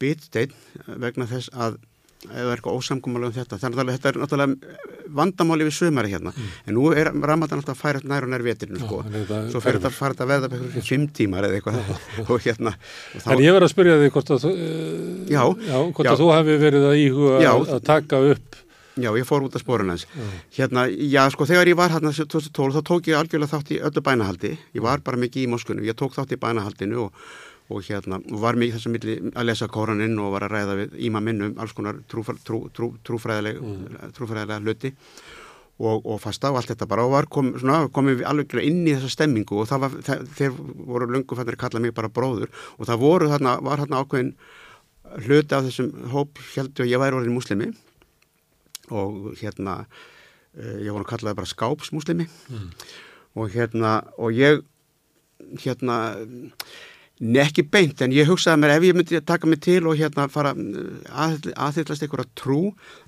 bitstein 0.00 0.54
vegna 0.86 1.28
þess 1.30 1.52
að 1.54 1.80
eða 2.24 2.54
eitthvað 2.54 2.78
ósamkómalega 2.78 3.30
um 3.30 3.36
þetta 3.36 3.58
þannig 3.60 3.80
að 3.80 3.90
þetta 3.92 4.10
er 4.10 4.18
náttúrulega 4.22 4.92
vandamáli 5.14 5.66
við 5.68 5.74
sömari 5.76 6.12
hérna, 6.14 6.32
mm. 6.32 6.54
en 6.70 6.76
nú 6.78 6.86
er 6.96 7.10
ramadan 7.12 7.60
alltaf 7.60 7.76
að 7.76 7.82
færa 7.82 8.00
nær 8.08 8.24
og 8.24 8.32
nær 8.32 8.44
veturinn 8.46 8.80
sko 8.80 9.02
svo 9.52 9.60
fer 9.60 9.76
þetta 9.76 9.90
að 9.90 9.98
fara 9.98 10.16
þetta 10.16 10.24
að 10.24 10.32
veða 10.32 10.50
fyrir 10.54 10.86
fimm 10.88 11.06
tímar 11.18 11.48
eða 11.48 11.58
eitthvað 11.58 11.80
og 12.32 12.46
hérna 12.46 12.72
og 12.72 13.24
þá... 13.26 13.30
En 13.34 13.44
ég 13.44 13.56
verði 13.56 13.68
að 13.68 13.74
spyrja 13.74 14.00
þig 14.00 14.14
hvort 14.16 14.34
að, 14.34 14.46
já, 15.28 15.42
já, 15.44 15.76
hvort 15.76 16.08
já. 16.08 16.12
að 16.14 16.22
þú 16.22 16.30
hefði 16.32 16.58
verið 16.64 16.88
að 16.88 17.00
íhuga 17.04 17.40
að, 17.42 17.66
að 17.76 17.88
taka 17.92 18.22
upp 18.34 18.60
Já, 18.94 19.08
ég 19.18 19.26
fór 19.26 19.42
út 19.42 19.56
af 19.58 19.62
spórun 19.64 19.90
hans. 19.90 20.04
Hérna, 20.54 20.84
já, 20.86 21.24
sko, 21.34 21.48
þegar 21.50 21.66
ég 21.66 21.74
var 21.74 21.90
hérna 21.90 22.12
2012 22.14 22.76
þá 22.76 22.84
tók 22.86 23.08
ég 23.10 23.18
algjörlega 23.18 23.50
þátt 23.50 23.72
í 23.74 23.78
öllu 23.88 24.02
bænahaldi. 24.06 24.52
Ég 24.76 24.84
var 24.84 25.02
bara 25.02 25.18
mikið 25.18 25.42
í 25.42 25.48
Moskunum. 25.50 25.82
Ég 25.82 25.98
tók 25.98 26.14
þátt 26.14 26.36
í 26.36 26.38
bænahaldinu 26.38 27.08
og 27.72 27.86
hérna 27.86 28.18
var 28.42 28.58
mikið 28.60 28.76
þess 28.76 28.88
að 28.88 28.94
milli 28.94 29.14
að 29.32 29.46
lesa 29.48 29.70
kóraninn 29.72 30.18
og 30.20 30.34
var 30.34 30.44
að 30.44 30.52
ræða 30.52 30.74
við 30.82 30.98
íma 31.08 31.22
minnum 31.24 31.54
alls 31.62 31.72
konar 31.76 32.02
trúfræðilega 32.12 32.44
trú, 32.44 32.58
trú, 32.76 32.90
mm. 32.92 34.10
trúfræðilega 34.18 34.60
hluti 34.60 34.92
og, 35.78 36.04
og 36.04 36.20
fasta 36.22 36.52
og 36.52 36.60
allt 36.60 36.70
þetta 36.70 36.88
bara 36.90 37.06
og 37.06 37.14
var 37.14 37.28
kom, 37.32 37.54
svona, 37.58 37.88
komið 37.94 38.20
við 38.20 38.28
alveg 38.30 38.58
inn 38.62 38.84
í 38.84 38.92
þessa 38.94 39.14
stemmingu 39.16 39.62
og 39.62 39.70
það 39.70 39.86
var, 39.86 39.96
það, 40.06 40.26
þeir 40.38 40.58
voru 40.92 41.08
lungu 41.10 41.38
fannir 41.38 41.56
að 41.56 41.62
kalla 41.64 41.82
mig 41.82 41.96
bara 41.96 42.12
bróður 42.12 42.52
og 42.76 42.90
það 42.90 43.02
voru 43.02 43.30
þarna, 43.32 43.56
var 43.64 43.82
þarna 43.82 44.02
ákveðin 44.04 44.34
hluti 45.24 45.56
af 45.56 45.66
þessum 45.66 45.90
hóp 46.12 46.44
heldur 46.52 46.86
að 46.86 46.92
ég 46.92 47.02
væri 47.02 47.18
orðin 47.18 47.36
muslimi 47.38 47.72
og 48.92 49.32
hérna 49.40 49.80
eh, 50.52 50.84
ég 50.84 50.92
voru 50.92 51.06
að 51.06 51.10
kalla 51.14 51.32
það 51.32 51.40
bara 51.40 51.52
skápsmuslimi 51.54 52.28
mm. 52.28 52.70
og 53.40 53.54
hérna 53.56 53.96
og 54.18 54.36
ég 54.36 54.62
hérna 55.64 55.98
Nei 57.24 57.40
ekki 57.40 57.62
beint 57.72 58.02
en 58.04 58.12
ég 58.12 58.28
hugsaði 58.28 58.60
mér 58.60 58.74
ef 58.74 58.84
ég 58.84 58.96
myndi 58.96 59.18
taka 59.24 59.48
mig 59.48 59.62
til 59.64 59.86
og 59.88 59.96
hérna 59.96 60.26
fara 60.28 60.50
að, 60.52 61.46
aðhyllast 61.56 62.04
einhverja 62.04 62.28
trú 62.36 62.58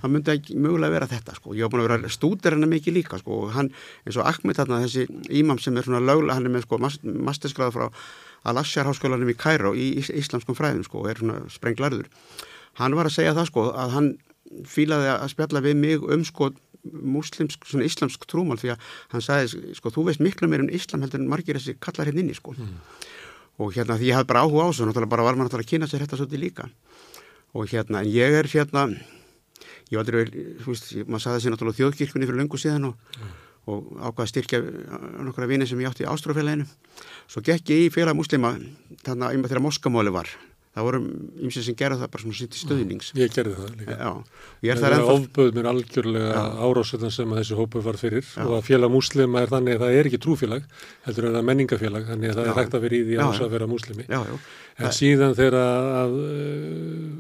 þá 0.01 0.07
myndi 0.09 0.33
ekki 0.33 0.55
mögulega 0.57 0.95
vera 0.95 1.09
þetta 1.11 1.35
sko. 1.37 1.53
Ég 1.53 1.67
hef 1.67 1.73
búin 1.75 1.83
að 1.83 1.91
vera 1.91 2.13
stúdir 2.15 2.55
hennar 2.57 2.71
mikið 2.71 2.97
líka 2.97 3.19
sko 3.21 3.43
og 3.43 3.51
hann 3.53 3.69
eins 4.07 4.17
og 4.17 4.25
Ahmed 4.31 4.57
þarna 4.57 4.79
þessi 4.87 5.05
ímam 5.37 5.61
sem 5.61 5.77
er 5.77 5.85
svona 5.85 6.01
lögla, 6.01 6.39
hann 6.39 6.49
er 6.49 6.55
með 6.55 6.65
sko 6.65 6.79
masterskláða 6.81 7.75
frá 7.75 7.91
Al-Ashar 8.49 8.89
háskólanum 8.89 9.33
í 9.35 9.37
Kæró 9.37 9.75
í 9.77 9.91
íslamskum 10.01 10.57
fræðum 10.57 10.87
sko 10.87 11.03
og 11.03 11.11
er 11.13 11.21
svona 11.21 11.43
sprenglarður. 11.53 12.09
Hann 12.81 12.97
var 12.97 13.11
að 13.11 13.19
segja 13.19 13.35
það 13.37 13.51
sko 13.51 13.67
að 13.75 13.97
hann 13.99 14.09
fílaði 14.65 15.11
að 15.13 15.35
spjalla 15.35 15.61
við 15.67 15.77
mig 15.83 16.09
um 16.17 16.25
sko 16.25 16.55
muslimsk, 16.87 17.69
svona 17.69 17.85
íslamsk 17.85 18.25
trúmál 18.31 18.57
því 18.63 18.73
að 18.77 18.89
hann 19.13 19.29
sagði 19.29 19.77
sko 19.77 19.93
þú 19.93 20.07
veist 20.09 20.25
miklu 20.25 20.49
meir 20.49 20.65
um 20.65 20.73
íslam 20.73 21.05
heldur 21.05 21.21
en 21.21 21.29
margir 21.29 21.59
þessi 21.59 21.77
kallar 21.83 22.09
hérna 22.09 22.25
inni 22.25 22.39
sko. 22.39 22.57
Mm 22.57 22.81
og 23.57 23.73
hérna 23.73 23.97
því 23.97 24.11
ég 24.11 24.19
hafði 24.19 24.31
bara 24.33 24.45
áhuga 24.45 24.67
á 24.67 24.71
þessu 24.71 24.89
náttúrulega 24.89 25.13
bara 25.15 25.27
var 25.27 25.37
maður 25.37 25.49
náttúrulega 25.51 25.67
að 25.67 25.73
kynna 25.73 25.89
sér 25.91 26.05
þetta 26.05 26.19
svolítið 26.21 26.43
líka. 26.43 26.69
Og 27.57 27.71
hérna 27.73 28.03
en 28.03 28.11
ég 28.13 28.37
er 28.37 28.51
hérna 28.53 28.87
ég 29.93 30.01
aldrei, 30.01 30.27
þú 30.63 30.73
veist, 30.73 30.93
maður 31.07 31.25
saði 31.25 31.39
þessi 31.39 31.53
náttúrulega 31.55 31.81
þjóðkirkunni 31.81 32.29
fyrir 32.29 32.41
löngu 32.43 32.61
síðan 32.61 32.89
og, 32.91 32.97
mm. 33.17 33.37
og 33.73 33.87
ákvaði 34.09 34.33
styrkja 34.33 34.63
nokkura 35.27 35.49
vini 35.51 35.69
sem 35.69 35.81
ég 35.81 35.93
átti 35.93 36.05
í 36.05 36.11
Ástrafélaginu 36.11 36.67
svo 37.31 37.43
gekk 37.47 37.73
ég 37.73 37.87
í 37.87 37.93
félag 37.95 38.19
muslima 38.19 38.57
þarna 39.07 39.33
yfir 39.37 39.53
þegar 39.53 39.65
Moskamóli 39.69 40.15
var 40.15 40.33
það 40.77 40.85
voru 40.87 40.99
ymsið 41.47 41.65
sem 41.65 41.77
gerði 41.81 41.97
það 42.03 42.11
bara 42.13 42.23
svona 42.23 42.37
sitt 42.37 42.53
í 42.53 42.59
stöðnings 42.61 43.07
ég 43.17 43.31
gerði 43.33 43.55
það 43.57 43.71
líka. 43.81 43.95
Já, 43.97 44.11
ég 44.67 44.81
það 44.83 44.97
ennþá... 44.97 45.15
ofböð 45.15 45.51
mér 45.57 45.67
algjörlega 45.71 46.43
árásöðan 46.67 47.15
sem 47.17 47.33
að 47.33 47.39
þessi 47.41 47.57
hópu 47.57 47.81
var 47.87 47.97
fyrir. 48.01 48.27
Já. 48.29 48.43
og 48.45 48.53
að 48.59 48.67
félag 48.67 48.91
muslima 48.93 49.41
er 49.41 49.49
þannig 49.55 49.73
að 49.79 49.81
það 49.87 49.93
er 49.97 50.05
ekki 50.11 50.21
trúfélag 50.27 50.63
heldur 51.07 51.25
að 51.25 51.33
það 51.33 51.41
er 51.41 51.49
menningafélag 51.51 52.05
þannig 52.11 52.29
að 52.29 52.37
það 52.37 52.45
já. 52.45 52.51
er 52.53 52.59
hægt 52.61 52.77
að 52.77 52.85
vera 52.85 52.97
í 52.97 53.03
því 53.07 53.17
að, 53.25 53.51
vera 53.57 53.71
muslimi 53.71 54.05
en 54.07 54.19
það... 54.77 54.93
síðan 54.99 55.37
þegar 55.39 55.57
að 55.63 56.13
uh, 56.21 56.27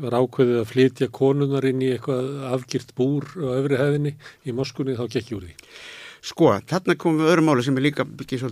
var 0.02 0.12
ákveðið 0.20 0.58
að 0.60 0.70
flytja 0.74 1.06
konunar 1.16 1.64
inn 1.70 1.80
í 1.80 1.88
eitthvað 1.94 2.26
afgirt 2.50 2.90
búr 2.98 3.24
á 3.40 3.56
öfri 3.56 3.80
hefðinni 3.80 4.12
í 4.44 4.52
Moskunni 4.52 4.98
þá 4.98 5.06
gekk 5.16 5.32
júr 5.32 5.46
því. 5.46 5.56
Sko, 6.26 6.46
þarna 6.68 6.98
komum 7.00 7.22
við 7.22 7.30
öðrum 7.32 7.48
máli 7.48 7.62
sem 7.64 7.78
er 7.78 7.86
líka 7.86 8.04
byggið 8.04 8.42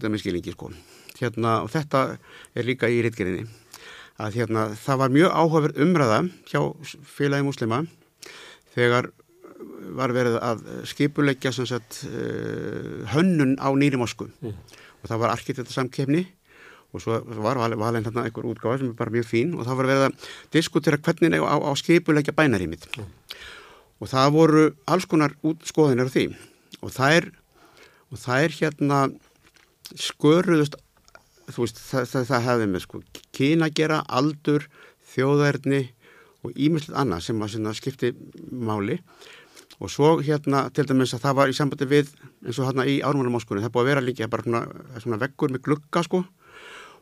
að 4.22 4.38
hérna, 4.38 4.68
það 4.78 5.00
var 5.00 5.14
mjög 5.14 5.34
áhugaverð 5.34 5.82
umræða 5.82 6.20
hjá 6.46 6.60
félagi 7.16 7.46
muslima 7.46 7.80
þegar 8.74 9.10
var 9.94 10.14
verið 10.14 10.38
að 10.42 10.62
skipuleggja 10.88 11.52
sagt, 11.54 12.04
uh, 12.08 13.02
hönnun 13.14 13.56
á 13.60 13.68
nýri 13.74 13.98
mosku 14.00 14.28
mm. 14.30 14.54
og 15.02 15.10
það 15.10 15.22
var 15.22 15.34
arkitektarsamkefni 15.34 16.24
og 16.94 17.02
svo 17.02 17.18
var 17.42 17.58
valin 17.58 18.06
hérna 18.06 18.24
einhver 18.28 18.46
útgáð 18.46 18.80
sem 18.80 18.92
er 18.92 18.98
bara 18.98 19.10
mjög 19.14 19.26
fín 19.26 19.54
og 19.58 19.66
það 19.66 19.80
var 19.80 19.90
verið 19.90 20.06
að 20.06 20.28
diskutera 20.54 21.00
hvernig 21.02 21.42
á, 21.42 21.56
á 21.58 21.72
skipuleggja 21.78 22.36
bænarímið 22.36 22.86
mm. 22.94 23.10
og 23.98 24.10
það 24.12 24.34
voru 24.38 24.64
alls 24.86 25.08
konar 25.10 25.34
skoðinir 25.66 26.06
á 26.06 26.14
því 26.14 26.26
og 26.80 26.94
það 26.94 27.18
er, 27.18 27.30
og 28.14 28.22
það 28.22 28.46
er 28.46 28.58
hérna 28.60 29.00
sköruðust 29.98 30.78
þú 31.50 31.64
veist, 31.64 31.80
það, 31.80 32.08
það, 32.10 32.26
það 32.30 32.46
hefði 32.48 32.66
með 32.70 32.84
sko 32.84 33.00
kyna 33.36 33.70
gera, 33.74 34.00
aldur, 34.08 34.66
þjóðverðni 35.14 35.82
og 36.44 36.52
ímyndilegt 36.54 37.00
annað 37.00 37.24
sem 37.26 37.42
að 37.44 37.74
skipti 37.78 38.12
máli. 38.52 39.00
Og 39.82 39.90
svo 39.90 40.14
hérna 40.22 40.68
til 40.74 40.86
dæmis 40.86 41.14
að 41.16 41.24
það 41.24 41.36
var 41.40 41.50
í 41.50 41.56
sambandi 41.56 41.88
við 41.90 42.10
eins 42.44 42.60
og 42.60 42.68
hérna 42.68 42.86
í 42.88 43.00
ármannamóskunni 43.04 43.64
það 43.64 43.74
búið 43.74 43.84
að 43.84 43.90
vera 43.90 44.04
líka 44.04 44.30
bara 44.30 44.46
svona, 44.46 44.62
svona 45.02 45.20
veggur 45.20 45.52
með 45.52 45.64
glugga 45.66 46.04
sko. 46.06 46.22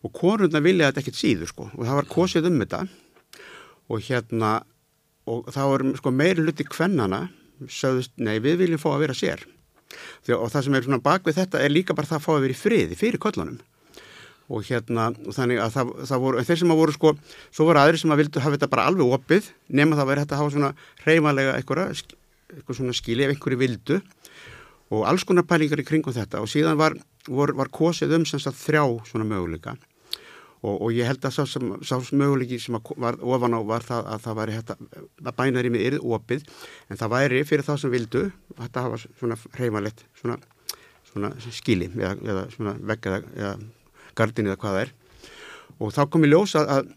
Og 0.03 0.13
konurna 0.17 0.63
vilja 0.65 0.89
þetta 0.89 1.03
ekkert 1.03 1.21
síður 1.21 1.51
sko 1.53 1.69
og 1.69 1.83
það 1.85 1.99
var 2.01 2.11
kosið 2.11 2.49
um 2.49 2.61
þetta. 2.63 2.85
Og 3.93 4.07
hérna 4.09 4.53
og 5.31 5.51
það 5.55 5.73
var 5.73 5.85
sko 6.01 6.15
meiri 6.15 6.47
luti 6.47 6.67
kvennana 6.67 7.27
sögðust, 7.71 8.17
nei 8.19 8.41
við 8.43 8.65
viljum 8.65 8.81
fá 8.83 8.89
að 8.95 9.05
vera 9.05 9.19
sér. 9.19 9.45
Og 10.33 10.49
það 10.51 10.65
sem 10.65 10.79
er 10.79 10.87
svona 10.87 11.05
bak 11.05 11.29
við 11.29 11.43
þetta 11.43 11.61
er 11.63 11.75
líka 11.75 11.95
bara 11.95 12.09
það 12.09 12.19
að 12.19 12.25
fá 12.25 12.33
að 12.35 12.43
vera 12.47 12.57
í 12.57 12.63
friði 12.63 12.99
fyrir 12.99 13.23
kollunum 13.23 13.61
og 14.49 14.65
hérna 14.67 15.11
þannig 15.29 15.63
að 15.63 15.77
það, 15.77 15.93
það 16.11 16.25
voru, 16.25 16.43
þeir 16.49 16.61
sem 16.63 16.75
að 16.75 16.81
voru 16.83 16.97
sko, 16.97 17.15
svo 17.55 17.69
voru 17.69 17.83
aðri 17.83 18.03
sem 18.03 18.15
að 18.15 18.25
vildu 18.25 18.43
hafa 18.43 18.57
þetta 18.57 18.73
bara 18.73 18.89
alveg 18.91 19.15
opið 19.19 19.53
nema 19.71 19.99
það 19.99 20.11
væri 20.11 20.25
hægt 20.25 20.35
að 20.35 20.43
hafa 20.43 20.55
svona 20.57 20.73
reymalega 21.07 21.55
eitthvað, 21.59 22.03
eitthvað 22.53 22.81
svona 22.81 22.97
skili 22.97 23.27
ef 23.27 23.35
einhverju 23.35 23.63
vildu 23.63 24.01
og 24.93 25.07
alls 25.09 25.25
konar 25.25 25.47
pælingar 25.49 25.81
í 25.81 25.87
kringum 25.89 26.15
þetta. 26.15 26.43
Og 26.43 26.51
síðan 26.53 26.79
var, 26.81 26.97
vor, 27.29 27.55
var 27.57 27.71
kosið 27.73 28.19
um 28.19 28.29
semst 28.29 28.51
að 28.51 28.61
þrjá 28.61 28.85
svona 29.09 29.29
möguleika. 29.29 29.77
Og, 30.63 30.77
og 30.77 30.89
ég 30.95 31.09
held 31.09 31.25
að 31.27 31.35
sá, 31.35 31.43
sem, 31.49 31.73
sá 31.83 31.97
möguleiki 32.15 32.61
sem 32.63 32.77
var 33.03 33.19
ofan 33.19 33.57
á 33.59 33.61
var 33.67 33.87
það 33.87 34.11
að 34.13 34.25
það 34.27 34.39
væri 34.39 34.57
hægt 34.59 34.75
að 34.77 35.37
bænari 35.41 35.73
með 35.75 35.87
yrð 35.89 36.05
opið 36.19 36.45
en 36.87 37.01
það 37.01 37.15
væri 37.17 37.41
fyrir 37.49 37.67
það 37.67 37.81
sem 37.83 37.95
vildu 37.97 38.23
hægt 38.61 38.77
að 38.79 38.87
hafa 38.87 39.01
svona 39.07 39.39
reymalegt 39.59 40.05
svona, 40.21 40.37
svona 41.11 41.33
skili 41.49 41.89
eða, 41.97 42.13
eða 42.23 42.45
svona 42.55 42.77
vegg 42.93 43.11
eða, 43.11 43.19
eða 43.41 43.57
gardin 44.19 44.51
eða 44.51 44.61
hvað 44.61 44.77
það 44.77 44.85
er. 44.87 44.95
Og 45.83 45.93
þá 45.95 46.03
kom 46.13 46.27
ég 46.27 46.33
ljós 46.33 46.57
að, 46.59 46.73
að 46.77 46.91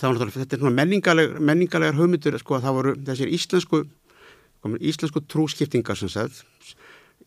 það, 0.00 0.24
þetta 0.38 0.56
er 0.56 0.62
svona 0.62 0.78
menningaleg, 0.80 1.36
menningarlegar 1.40 1.98
hugmyndur 1.98 2.38
sko 2.42 2.58
að 2.58 2.66
það 2.66 2.78
voru 2.80 2.96
þessir 3.10 3.36
íslensku 3.38 3.84
íslensku 4.80 5.20
trúskiptingar 5.28 5.98
sem 5.98 6.08
sagt 6.08 6.44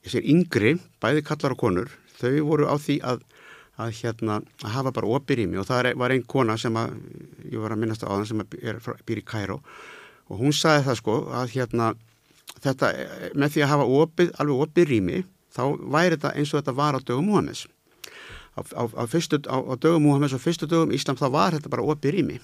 þessir 0.02 0.26
yngri, 0.26 0.78
bæði 1.02 1.24
kallar 1.26 1.54
og 1.54 1.62
konur 1.62 1.92
þau 2.18 2.32
voru 2.48 2.70
á 2.70 2.76
því 2.82 3.02
að 3.06 3.26
að 3.78 3.94
hérna 4.00 4.40
að 4.66 4.72
hafa 4.74 4.92
bara 4.96 5.10
opir 5.20 5.38
í 5.38 5.46
mig 5.46 5.62
og 5.62 5.68
það 5.70 5.92
var 6.02 6.14
einn 6.14 6.26
kona 6.26 6.56
sem 6.58 6.74
að 6.80 6.96
ég 7.46 7.62
var 7.62 7.76
að 7.76 7.82
minnast 7.84 8.02
á 8.02 8.10
þann 8.10 8.26
sem 8.26 8.42
býr 8.50 9.22
í 9.22 9.26
Kæró 9.26 9.60
og 10.28 10.40
hún 10.42 10.56
sagði 10.56 10.88
það 10.88 11.00
sko 11.02 11.18
að 11.38 11.54
hérna 11.54 11.92
þetta 12.64 12.90
með 13.38 13.54
því 13.54 13.64
að 13.64 13.72
hafa 13.74 13.88
opið, 14.00 14.32
alveg 14.42 14.64
opið 14.66 14.90
rými 14.90 15.20
þá 15.54 15.64
væri 15.94 16.18
þetta 16.18 16.34
eins 16.34 16.54
og 16.54 16.62
þetta 16.62 16.78
var 16.80 16.98
á 16.98 17.00
dögum 17.06 17.30
Móhames 17.30 17.68
á, 18.58 18.62
á, 18.74 18.84
á, 18.90 19.04
fyrstu, 19.06 19.40
á 19.46 19.58
dögum 19.78 20.04
Múhameds 20.04 20.34
og 20.34 20.42
fyrstu 20.42 20.68
dögum 20.68 20.94
Íslam 20.96 21.20
þá 21.20 21.28
var 21.32 21.58
þetta 21.58 21.70
bara 21.70 21.86
opið 21.86 22.18
rými. 22.18 22.38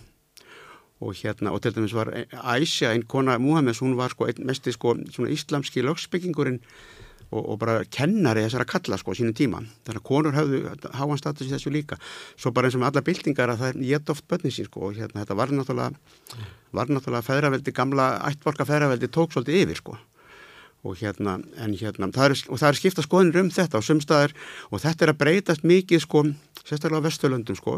Og 1.03 1.17
hérna 1.19 1.51
og 1.51 1.61
til 1.63 1.73
dæmis 1.75 1.95
var 1.97 2.13
Æsja, 2.13 2.93
einn 2.93 3.07
kona 3.09 3.39
Múhameds, 3.41 3.81
hún 3.81 3.97
var 3.97 4.13
sko 4.13 4.29
einn 4.29 4.45
mest 4.45 4.69
sko 4.71 4.95
svona 5.11 5.33
íslamski 5.33 5.83
lögsbyggingurinn 5.83 6.61
og, 7.33 7.41
og 7.41 7.59
bara 7.59 7.81
kennari 7.89 8.45
þessar 8.45 8.63
að 8.63 8.71
kalla 8.75 8.99
sko 9.01 9.15
sínum 9.17 9.35
tíma, 9.35 9.63
þannig 9.87 10.01
að 10.01 10.07
konur 10.07 10.37
hafðu 10.37 10.61
háan 10.93 11.19
status 11.19 11.49
í 11.49 11.53
þessu 11.55 11.73
líka, 11.73 11.97
svo 12.37 12.53
bara 12.53 12.69
eins 12.69 12.77
og 12.77 12.83
með 12.83 12.91
alla 12.91 13.05
byltingar 13.09 13.53
að 13.53 13.63
það 13.63 13.71
er 13.71 13.83
gett 13.89 14.13
oft 14.13 14.27
bönni 14.29 14.53
sín 14.53 14.69
sko 14.69 14.87
og 14.89 14.99
hérna 14.99 15.23
þetta 15.23 15.39
var 15.39 15.53
náttúrulega 15.53 16.43
var 16.73 16.93
náttúrulega 16.93 17.25
feðraveldi, 17.25 17.75
gamla 17.75 18.09
ættvorka 18.29 18.67
feðraveldi 18.69 19.09
tók 19.09 19.33
svolítið 19.33 19.63
yfir 19.63 19.81
sko 19.81 19.97
og 20.83 20.99
hérna, 20.99 21.37
en 21.63 21.75
hérna, 21.79 22.09
það 22.11 22.29
er, 22.29 22.39
og 22.51 22.59
það 22.59 22.69
er 22.69 22.79
skipta 22.79 23.03
skoðinir 23.05 23.43
um 23.43 23.51
þetta 23.53 23.79
og 23.79 23.85
sumstaðar, 23.87 24.33
og 24.69 24.81
þetta 24.83 25.05
er 25.05 25.11
að 25.13 25.19
breytast 25.21 25.67
mikið 25.67 26.03
sko, 26.03 26.23
sérstaklega 26.63 26.99
á 26.99 27.05
Vesturlöndum 27.07 27.57
sko, 27.59 27.77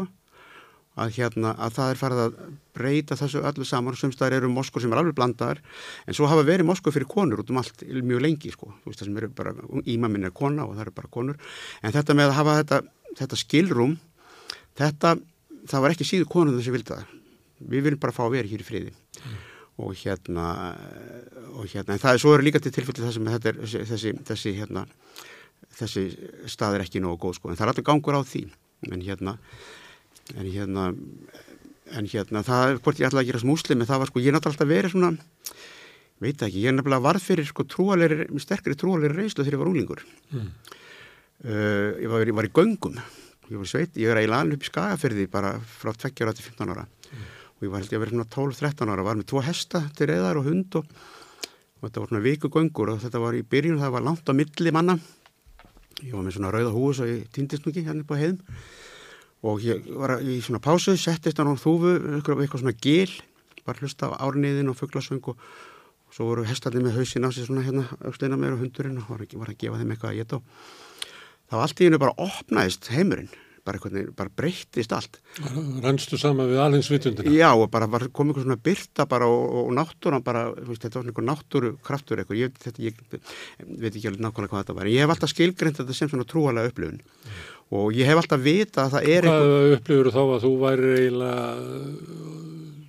að 0.96 1.12
hérna, 1.18 1.52
að 1.60 1.76
það 1.76 1.92
er 1.92 2.00
farið 2.00 2.22
að 2.24 2.36
breyta 2.76 3.18
þessu 3.20 3.44
öllu 3.46 3.68
saman 3.68 3.94
og 3.94 4.00
sumstaðar 4.00 4.38
eru 4.40 4.50
moskur 4.50 4.82
sem 4.82 4.92
er 4.92 5.02
alveg 5.02 5.16
blandaðar, 5.18 5.62
en 6.08 6.18
svo 6.18 6.26
hafa 6.30 6.46
verið 6.48 6.66
moskur 6.66 6.94
fyrir 6.94 7.08
konur 7.10 7.44
út 7.44 7.52
um 7.52 7.60
allt 7.62 7.84
mjög 7.86 8.24
lengi 8.24 8.52
sko, 8.54 8.72
þú 8.82 8.90
veist 8.90 9.02
það 9.02 9.10
sem 9.10 9.22
eru 9.22 9.32
bara, 9.38 9.54
ímaminn 9.84 10.26
er 10.26 10.34
kona 10.34 10.66
og 10.66 10.74
það 10.74 10.86
eru 10.88 10.98
bara 10.98 11.12
konur, 11.18 11.42
en 11.82 11.94
þetta 11.94 12.16
með 12.16 12.32
að 12.32 12.38
hafa 12.40 12.60
þetta, 12.62 12.84
þetta 13.20 13.42
skilrum, 13.44 13.98
þetta, 14.80 15.18
það 15.68 15.84
var 15.84 15.94
ekki 15.94 16.08
síðu 16.08 16.30
konur 16.32 16.58
þessi 16.58 16.74
vildaða, 16.74 17.10
við 17.60 17.86
viljum 17.86 18.02
bara 18.02 18.16
fá 18.16 18.24
að 18.26 18.40
vera 18.40 18.50
hér 18.50 18.64
í 18.64 18.72
friði. 18.72 18.96
Mm 19.20 19.45
og 19.76 19.92
hérna, 20.00 20.46
og 21.52 21.66
hérna 21.68 21.94
en 21.94 22.00
það 22.00 22.14
er 22.14 22.22
svo 22.22 22.32
eru 22.34 22.46
líka 22.46 22.62
til 22.64 22.72
tilfelli 22.72 23.04
það 23.04 23.16
sem 23.16 23.30
þetta 23.34 23.50
er 23.50 23.58
þessi, 23.60 24.12
þessi 24.30 24.52
hérna 24.56 24.86
þessi 25.76 26.04
stað 26.48 26.78
er 26.78 26.84
ekki 26.86 27.02
nógu 27.04 27.20
góð 27.26 27.38
sko. 27.38 27.50
En 27.50 27.58
það 27.58 27.66
er 27.66 27.72
alltaf 27.74 27.86
gangur 27.90 28.16
á 28.16 28.22
því. 28.24 28.46
En 28.88 29.02
hérna 29.04 29.36
en 30.34 30.48
hérna 30.48 30.86
en 31.96 32.08
hérna 32.10 32.42
það 32.46 32.70
er 32.70 32.80
hvort 32.82 33.00
ég 33.00 33.08
ætla 33.08 33.22
að 33.22 33.28
gera 33.28 33.42
smúslim 33.44 33.82
en 33.82 33.88
það 33.88 34.00
var 34.02 34.10
sko 34.10 34.22
ég 34.22 34.30
er 34.30 34.36
náttúrulega 34.36 34.56
alltaf 34.56 34.72
verið 34.72 34.94
svona 34.94 35.12
veit 36.24 36.42
ekki, 36.42 36.62
ég 36.64 36.72
er 36.72 36.74
nefnilega 36.74 37.04
varð 37.04 37.22
fyrir 37.22 37.46
sko 37.46 37.66
trúalegri, 37.68 38.26
sterkri 38.40 38.74
trúalegri 38.78 39.20
reyslu 39.20 39.44
þegar 39.44 39.58
ég 39.58 39.62
var 39.62 39.70
unglingur. 39.70 40.02
Mm. 40.32 40.50
uh, 41.44 41.90
ég, 42.00 42.08
var, 42.10 42.24
ég 42.24 42.36
var 42.38 42.48
í 42.48 42.52
göngum. 42.56 42.96
Ég 43.46 43.60
var 43.60 43.68
sveit, 43.70 43.98
ég 44.00 44.10
er 44.10 44.22
í 44.24 44.30
lanu 44.30 44.56
upp 44.56 44.64
í 44.64 44.70
skagaferði 44.70 45.28
bara 45.30 45.52
frá 45.60 45.92
20 45.92 46.24
ára 46.24 46.34
til 46.34 46.46
15 46.48 46.72
ára 46.72 46.86
ég 47.66 47.74
var 47.74 47.82
held 47.82 47.92
ég 47.92 47.98
að 47.98 48.04
vera 48.06 48.14
svona 48.14 48.30
12-13 48.36 48.94
ára 48.94 49.06
var 49.06 49.20
með 49.20 49.28
tvo 49.32 49.44
hesta 49.44 49.82
til 49.98 50.10
reyðar 50.10 50.40
og 50.40 50.48
hund 50.48 50.80
og, 50.80 50.88
og 51.76 51.86
þetta 51.86 52.02
var 52.02 52.10
svona 52.12 52.24
vikugöngur 52.24 52.92
og 52.94 53.04
þetta 53.04 53.22
var 53.22 53.38
í 53.38 53.44
byrjun, 53.46 53.80
það 53.82 53.94
var 53.98 54.06
langt 54.06 54.30
á 54.30 54.32
milli 54.38 54.74
manna. 54.74 54.98
Ég 56.02 56.12
var 56.14 56.26
með 56.26 56.36
svona 56.36 56.52
rauða 56.54 56.74
hús 56.74 57.00
og 57.02 57.10
ég 57.10 57.24
týndist 57.34 57.66
mikið 57.66 57.90
hérna 57.90 58.04
upp 58.04 58.12
á 58.14 58.20
heiðum. 58.20 58.60
Og 59.46 59.62
ég 59.64 59.88
var 60.00 60.18
í 60.24 60.40
svona 60.44 60.62
pásu 60.64 60.96
settist 60.98 61.38
á 61.38 61.44
þúfu, 61.44 61.96
eitthvað 62.22 62.62
svona 62.62 62.76
gil 62.76 63.10
bara 63.66 63.82
hlusta 63.82 64.10
á 64.14 64.22
árniðin 64.22 64.70
og 64.70 64.78
fugglasöng 64.78 65.22
og, 65.26 65.38
og 66.06 66.14
svo 66.14 66.30
voru 66.30 66.46
hestarnir 66.46 66.84
með 66.86 67.00
hausin 67.00 67.26
á 67.26 67.30
sig 67.34 67.48
svona 67.48 67.64
hérna 67.66 67.86
auksteina 68.06 68.38
meira 68.38 68.54
og 68.54 68.62
hundurinn 68.62 69.00
og 69.02 69.10
var, 69.10 69.26
var 69.26 69.50
að 69.50 69.58
gefa 69.62 69.80
þeim 69.80 69.94
eitthvað 69.94 70.12
að 70.12 70.20
geta 70.20 70.38
og 70.38 70.44
það 71.50 71.58
var 71.58 71.64
allt 71.66 71.82
í 71.82 71.88
hennu 71.88 72.02
bara 72.02 72.18
opnaðist 72.28 72.90
heimurinn 72.94 73.32
bara, 73.66 73.80
hvernig, 73.82 74.10
bara 74.16 74.32
breyttist 74.40 74.94
allt. 74.94 75.18
Rannstu 75.84 76.18
sama 76.20 76.46
við 76.48 76.62
alins 76.62 76.90
vitundina? 76.92 77.32
Já, 77.34 77.48
og 77.54 77.68
bara 77.72 77.88
var, 77.90 78.06
kom 78.14 78.30
einhver 78.30 78.46
svona 78.46 78.58
byrta 78.68 79.06
bara 79.10 79.28
og, 79.30 79.58
og 79.64 79.72
náttúran 79.76 80.24
bara, 80.26 80.46
veist, 80.56 80.84
þetta 80.84 81.00
var 81.00 81.10
einhver 81.10 81.26
náttúru 81.26 81.72
kraftur 81.86 82.22
eitthvað, 82.22 82.42
ég, 82.44 82.60
þetta, 82.62 82.84
ég 82.86 83.02
veit 83.66 83.90
ekki 83.92 84.10
alveg 84.12 84.22
nákvæmlega 84.24 84.52
hvað 84.54 84.64
þetta 84.64 84.78
var, 84.78 84.88
en 84.88 84.94
ég 84.94 85.04
hef 85.04 85.14
alltaf 85.16 85.34
skilgreynd 85.34 85.80
þetta 85.80 85.98
sem 85.98 86.12
svona 86.12 86.28
trúalega 86.28 86.72
upplifun 86.72 87.00
mm. 87.02 87.42
og 87.80 87.98
ég 87.98 88.10
hef 88.10 88.22
alltaf 88.22 88.44
vita 88.44 88.86
að 88.86 88.96
það 88.96 89.10
er. 89.16 89.30
Hvað 89.30 89.76
upplifur 89.78 90.12
þá 90.14 90.22
að 90.24 90.46
þú 90.46 90.52
væri 90.62 90.94
eiginlega 91.00 91.44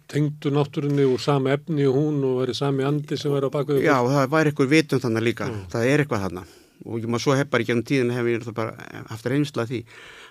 tengdu 0.07 0.53
náttúrunni 0.56 1.03
úr 1.03 1.19
sami 1.19 1.51
efni 1.51 1.83
og 1.89 1.97
hún 1.97 2.22
og 2.23 2.38
verið 2.43 2.61
sami 2.61 2.85
andi 2.88 3.17
sem 3.19 3.33
verið 3.33 3.51
á 3.51 3.56
baku 3.57 3.81
Já, 3.83 3.97
það 4.07 4.31
væri 4.31 4.53
eitthvað 4.53 4.72
vitund 4.72 5.03
þannig 5.03 5.25
líka, 5.25 5.49
mm. 5.51 5.65
það 5.73 5.89
er 5.91 6.03
eitthvað 6.03 6.23
þannig 6.27 6.56
og 6.85 7.01
ég 7.01 7.09
maður 7.09 7.23
svo 7.25 7.35
hef 7.38 7.49
bara 7.51 7.65
í 7.65 7.67
gennum 7.67 7.85
tíðin 7.88 8.14
hef 8.15 8.30
ég 8.31 8.47
bara 8.56 9.03
haft 9.09 9.27
reynslað 9.27 9.72
því 9.72 9.81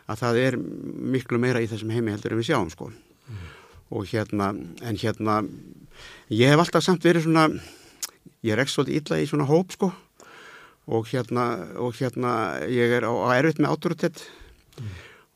að 0.06 0.22
það 0.22 0.40
er 0.42 0.56
miklu 1.16 1.40
meira 1.42 1.62
í 1.62 1.68
þessum 1.70 1.92
heimi 1.94 2.14
heldur 2.14 2.34
en 2.34 2.40
við 2.40 2.50
sjáum 2.50 2.70
sko 2.72 2.90
mm. 2.90 3.44
og 3.96 4.06
hérna, 4.10 4.52
en 4.86 5.00
hérna 5.00 5.40
ég 6.30 6.52
hef 6.52 6.62
alltaf 6.62 6.86
samt 6.86 7.06
verið 7.06 7.26
svona 7.26 7.48
ég 8.46 8.54
er 8.54 8.62
ekki 8.62 8.76
svolítið 8.76 9.00
illa 9.00 9.20
í 9.22 9.28
svona 9.30 9.48
hóp 9.48 9.74
sko 9.74 9.90
og 10.86 11.08
hérna, 11.10 11.46
og 11.82 11.96
hérna 11.98 12.32
ég 12.70 12.94
er 13.00 13.08
á, 13.08 13.10
á 13.10 13.28
erfitt 13.34 13.58
með 13.58 13.72
autoritet 13.74 14.22
mm. 14.78 14.92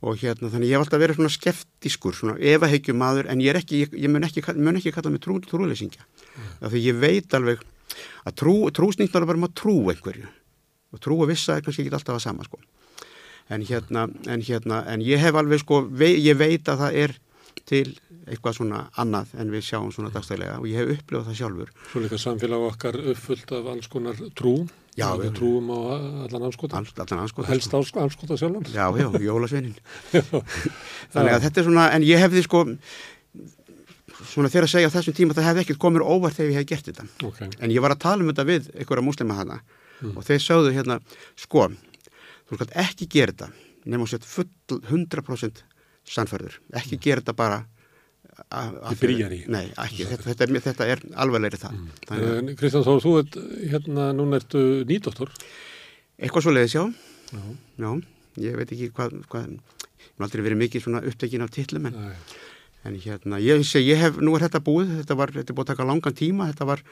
og 0.06 0.20
hérna 0.22 0.52
þannig 0.52 0.70
ég 0.70 0.78
hef 0.78 0.86
alltaf 0.86 1.02
verið 1.02 1.18
svona 1.18 1.34
skeftiskur, 1.34 2.16
svona 2.16 2.38
efahegjum 2.38 3.00
maður 3.00 3.30
en 3.32 3.42
ég 3.42 3.54
er 3.54 3.60
ekki, 3.62 3.84
ég, 3.84 3.96
ég 4.06 4.12
mun 4.12 4.26
ekki, 4.28 4.44
mun 4.54 4.78
ekki 4.78 4.94
kalla 4.94 5.10
mig 5.10 5.24
trú, 5.24 5.40
trúleysingja, 5.42 6.06
mm. 6.06 6.52
af 6.62 6.74
því 6.74 6.84
ég 6.86 7.00
veit 7.02 7.38
alveg 7.38 7.64
að 8.22 8.36
trú, 8.38 8.54
trúsnýttar 8.70 9.24
er 9.24 9.32
bara 9.32 9.42
maður 9.42 9.58
trú 9.58 9.78
einhverju 9.90 10.30
og 10.90 11.02
trú 11.02 11.18
að 11.24 11.32
vissa 11.34 11.56
er 11.56 11.66
kannski 11.66 11.84
ekki 11.84 11.96
alltaf 11.98 12.18
að 12.18 12.24
sama 12.28 12.46
sko 12.46 12.62
en 13.50 13.64
hérna, 13.66 14.06
en 14.30 14.44
hérna, 14.46 14.84
en 14.90 15.02
ég 15.04 15.20
hef 15.22 15.36
alveg 15.36 15.62
sko, 15.64 15.82
vei, 15.90 16.14
ég 16.22 16.38
veit 16.38 16.68
að 16.70 16.84
það 16.84 17.02
er 17.04 17.16
til 17.68 17.86
eitthvað 18.30 18.58
svona 18.60 18.82
annað 19.00 19.32
en 19.42 19.50
við 19.50 19.64
sjáum 19.66 19.90
svona 19.94 20.10
dagstælega 20.14 20.58
og 20.60 20.68
ég 20.70 20.78
hef 20.78 20.92
upplifað 20.94 21.30
það 21.30 21.38
sjálfur. 21.40 21.72
Svo 21.90 22.02
líka 22.04 22.18
samfélag 22.20 22.66
okkar 22.68 22.98
uppfullt 23.12 23.54
af 23.56 23.70
alls 23.72 23.90
konar 23.90 24.20
trú, 24.38 24.54
já, 24.98 25.08
við 25.18 25.32
trúum 25.38 25.72
á 25.74 25.78
allan 26.26 26.46
anskota, 26.50 26.82
allan 26.82 27.24
anskota, 27.24 27.50
helst 27.50 27.74
á 27.74 27.78
anskota 27.80 28.38
sjálfan. 28.38 28.68
Já, 28.70 28.86
já, 29.00 29.08
jólasveinin. 29.24 29.74
Þannig 31.14 31.34
að 31.34 31.48
þetta 31.48 31.62
er 31.62 31.68
svona, 31.70 31.88
en 31.96 32.06
ég 32.06 32.22
hefði 32.22 32.44
sko, 32.46 32.64
svona 34.20 34.52
þegar 34.52 34.68
að 34.68 34.74
segja 34.76 34.92
á 34.92 34.94
þessum 34.94 35.18
tíma 35.18 35.36
það 35.36 35.50
hefði 35.50 35.66
ekkert 35.66 35.82
komið 35.82 36.06
óvart 36.06 36.38
þegar 36.38 36.52
ég 36.52 36.60
hef 36.60 36.70
gert 36.70 36.90
þetta. 36.92 37.10
Okay. 37.32 37.52
En 37.58 37.74
ég 37.74 37.82
var 37.82 37.96
að 37.96 38.02
tala 38.06 38.22
um 38.22 38.30
þetta 38.30 38.46
við 38.46 38.72
einhverja 38.76 39.06
muslima 39.06 39.38
hana 39.40 39.58
mm. 39.58 40.14
og 40.14 40.26
þeir 40.28 40.44
sögðu 40.44 40.74
hérna, 40.76 41.00
sko, 41.40 41.70
þú 42.50 42.58
skalt 42.58 42.78
ekki 42.82 43.08
gera 43.10 43.34
þetta 43.34 43.50
setja 44.10 44.28
full 44.28 44.80
100% 44.90 45.62
sannfærður, 46.10 46.58
ekki 46.74 46.96
mm. 46.96 47.04
gera 47.04 47.22
þetta 47.22 47.36
bara 47.38 47.60
Þið 48.40 49.00
byrjar 49.00 49.32
í 49.34 49.38
Nei, 49.52 49.66
ekki, 49.82 50.06
þetta, 50.08 50.24
þetta, 50.30 50.46
er, 50.46 50.62
þetta 50.64 50.86
er 50.88 51.02
alvegleiri 51.22 51.58
það. 51.60 51.74
Mm. 51.76 52.50
Kristján 52.56 52.86
Þór, 52.86 53.00
þú 53.04 53.12
ert 53.20 53.36
hérna, 53.72 54.06
núna 54.16 54.38
ertu 54.40 54.62
nýdoktor. 54.88 55.32
Eitthvað 56.20 56.46
svo 56.46 56.54
leiðis, 56.54 56.76
já. 56.78 56.84
já. 57.34 57.42
Já, 57.80 57.90
ég 58.40 58.56
veit 58.56 58.72
ekki 58.72 58.88
hvað 58.96 59.18
hvað, 59.32 59.50
ég 59.50 60.06
hef 60.06 60.24
aldrei 60.24 60.44
verið 60.46 60.60
mikið 60.62 60.84
svona 60.86 61.02
upptekinn 61.10 61.44
af 61.44 61.52
tillum 61.52 61.90
en, 61.90 61.98
en 62.88 62.96
hérna, 63.04 63.40
ég 63.44 63.64
sé, 63.68 63.82
ég 63.84 64.00
hef 64.00 64.20
nú 64.22 64.36
er 64.36 64.46
þetta 64.46 64.62
búið, 64.64 64.94
þetta 65.02 65.18
var, 65.20 65.34
þetta 65.36 65.52
er 65.52 65.58
búið 65.58 65.66
að 65.66 65.72
taka 65.74 65.88
langan 65.90 66.16
tíma, 66.16 66.48
þetta 66.52 66.68
var 66.70 66.84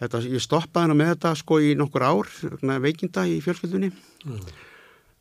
þetta, 0.00 0.24
ég 0.26 0.46
stoppaði 0.46 0.88
hana 0.88 0.98
með 0.98 1.12
þetta 1.14 1.34
sko 1.38 1.60
í 1.62 1.76
nokkur 1.78 2.06
ár, 2.08 2.34
veikinda 2.82 3.28
í 3.30 3.38
fjölskyldunni. 3.44 3.92
Mm 4.26 4.66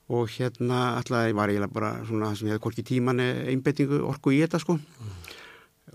og 0.09 0.29
hérna 0.33 0.95
alltaf 0.97 1.33
var 1.37 1.51
ég 1.53 1.65
bara 1.73 1.91
svona 2.07 2.33
sem 2.35 2.47
ég 2.49 2.55
hefði 2.55 2.63
korkið 2.65 2.87
tíman 2.89 3.21
einbettingu 3.21 4.01
orku 4.09 4.33
í 4.33 4.39
þetta 4.41 4.61
sko 4.63 4.77
mm. 4.79 5.11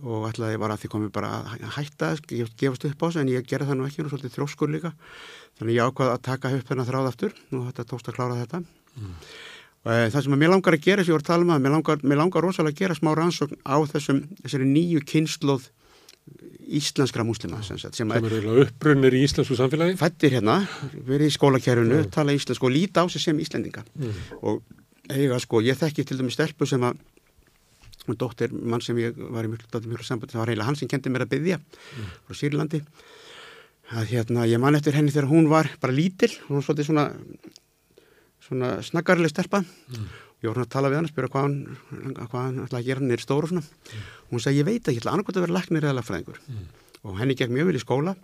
og 0.06 0.28
alltaf 0.28 0.52
ég 0.52 0.60
var 0.62 0.74
að 0.74 0.84
því 0.84 0.90
komið 0.92 1.14
bara 1.16 1.30
að 1.40 1.64
hætta 1.78 2.12
ég 2.30 2.52
gefast 2.60 2.86
upp 2.86 3.02
á 3.02 3.06
þessu 3.08 3.24
en 3.24 3.32
ég 3.32 3.48
gerði 3.48 3.70
það 3.72 3.80
nú 3.80 3.88
ekki 3.88 4.04
og 4.04 4.12
svolítið 4.12 4.36
þróskur 4.36 4.70
líka 4.70 4.94
þannig 5.58 5.80
ég 5.80 5.90
ákvaði 5.90 6.14
að 6.14 6.22
taka 6.30 6.54
upp 6.54 6.70
þennan 6.70 6.90
þráð 6.90 7.10
aftur 7.10 7.34
og 7.50 7.66
þetta 7.70 7.88
tókst 7.90 8.10
að 8.12 8.18
klára 8.20 8.40
þetta 8.44 8.62
mm. 8.62 9.14
og 9.82 9.90
e, 9.90 10.10
það 10.14 10.20
sem 10.20 10.36
að 10.36 10.42
mér 10.44 10.54
langar 10.54 10.78
að 10.78 10.86
gera 10.86 11.02
sem 11.02 11.10
ég 11.10 11.18
voru 11.18 11.26
að 11.26 11.32
tala 11.32 11.48
um 11.48 11.54
að 11.56 11.64
mér 11.66 11.74
langar, 11.74 12.04
mér 12.04 12.22
langar 12.22 12.46
rosalega 12.46 12.76
að 12.76 12.84
gera 12.84 12.98
smá 13.00 13.10
rannsókn 13.18 13.58
á 13.66 13.76
þessum 13.96 14.22
þessari 14.44 14.70
nýju 14.70 15.02
kynnslóð 15.10 15.72
íslenskra 16.74 17.24
múslima 17.24 17.60
sem, 17.62 17.78
sem 17.78 18.12
eru 18.16 18.62
uppbrunnir 18.62 19.14
í 19.16 19.24
íslensku 19.26 19.56
samfélagi 19.58 19.98
fættir 20.00 20.38
hérna, 20.38 20.62
verið 20.94 21.28
í 21.28 21.34
skólakjærunu 21.34 21.98
mm. 21.98 22.12
tala 22.14 22.34
íslensku 22.36 22.68
og 22.68 22.72
líta 22.74 23.04
á 23.04 23.06
sig 23.12 23.22
sem 23.26 23.40
íslendinga 23.40 23.84
mm. 23.84 24.22
og 24.40 24.62
eiga 25.12 25.38
sko 25.42 25.60
ég 25.64 25.76
þekki 25.80 26.06
til 26.08 26.18
dæmis 26.20 26.38
stelpu 26.38 26.68
sem 26.68 26.84
að 26.86 27.02
dóttir 28.20 28.52
mann 28.52 28.82
sem 28.84 28.96
ég 29.00 29.16
var 29.16 29.46
í 29.46 29.52
mjög, 29.52 29.68
sambandi, 30.04 30.32
það 30.32 30.40
var 30.40 30.50
reyna 30.52 30.66
hann 30.68 30.76
sem 30.80 30.88
kendi 30.88 31.12
mér 31.12 31.26
að 31.26 31.36
byggja 31.36 31.60
mm. 31.60 32.10
frá 32.24 32.40
Sýrlandi 32.40 32.82
að 33.94 34.10
hérna 34.14 34.48
ég 34.48 34.60
man 34.60 34.76
eftir 34.76 34.96
henni 34.96 35.12
þegar 35.12 35.28
hún 35.28 35.48
var 35.52 35.68
bara 35.80 35.92
lítil, 35.92 36.32
hún 36.48 36.58
var 36.58 36.66
svolítið 36.66 36.90
svona 36.90 37.08
svona 38.44 38.76
snaggarlega 38.84 39.32
stelpa 39.32 39.60
mm 39.64 40.23
ég 40.44 40.52
voru 40.52 40.64
að 40.64 40.72
tala 40.74 40.90
við 40.92 41.00
hann, 41.00 41.10
spyrja 41.10 41.32
hvað 41.32 41.46
hann 41.46 41.58
hvað 42.30 42.40
hann 42.40 42.62
ætlaði 42.64 42.80
að 42.82 42.88
gera 42.88 43.02
hann 43.02 43.14
er 43.16 43.24
stóru 43.24 43.48
og 43.48 43.52
svona 43.52 43.64
mm. 43.64 44.06
og 44.24 44.34
hún 44.34 44.44
sagði 44.44 44.60
ég 44.60 44.68
veit 44.68 44.80
ekki, 44.82 44.96
ég 44.98 45.02
ætla 45.02 45.14
annarkvæmt 45.14 45.40
að 45.40 45.46
vera 45.46 45.56
leknir 45.58 45.86
eða 45.88 45.98
lagfræðingur 45.98 46.40
mm. 46.44 46.64
og 47.04 47.18
henni 47.20 47.38
gekk 47.38 47.54
mjög 47.54 47.70
vel 47.70 47.78
í 47.78 47.82
skóla 47.82 48.14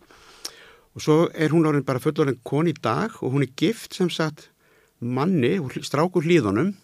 og 0.90 1.04
svo 1.04 1.18
er 1.32 1.54
hún 1.54 1.68
orðin 1.70 1.86
bara 1.86 2.02
fullorinn 2.02 2.40
koni 2.46 2.74
í 2.74 2.80
dag 2.82 3.16
og 3.20 3.36
hún 3.36 3.46
er 3.46 3.52
gift 3.56 3.96
sem 3.96 4.10
sagt 4.12 4.48
manni, 5.00 5.56
strákur 5.86 6.26
hlýðunum 6.26 6.74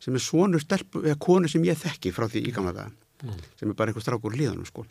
sem 0.00 0.16
er 0.16 0.22
svonur 0.22 0.62
stelp, 0.62 0.98
eða 1.02 1.18
konu 1.20 1.48
sem 1.50 1.64
ég 1.66 1.78
þekki 1.80 2.14
frá 2.14 2.28
því 2.30 2.46
í 2.48 2.54
gamla 2.54 2.74
daga 2.76 3.05
mm. 3.22 3.40
sem 3.60 3.70
er 3.70 3.76
bara 3.78 3.92
eitthvað 3.92 4.06
strákur 4.06 4.36
líðanum 4.36 4.66
sko. 4.68 4.84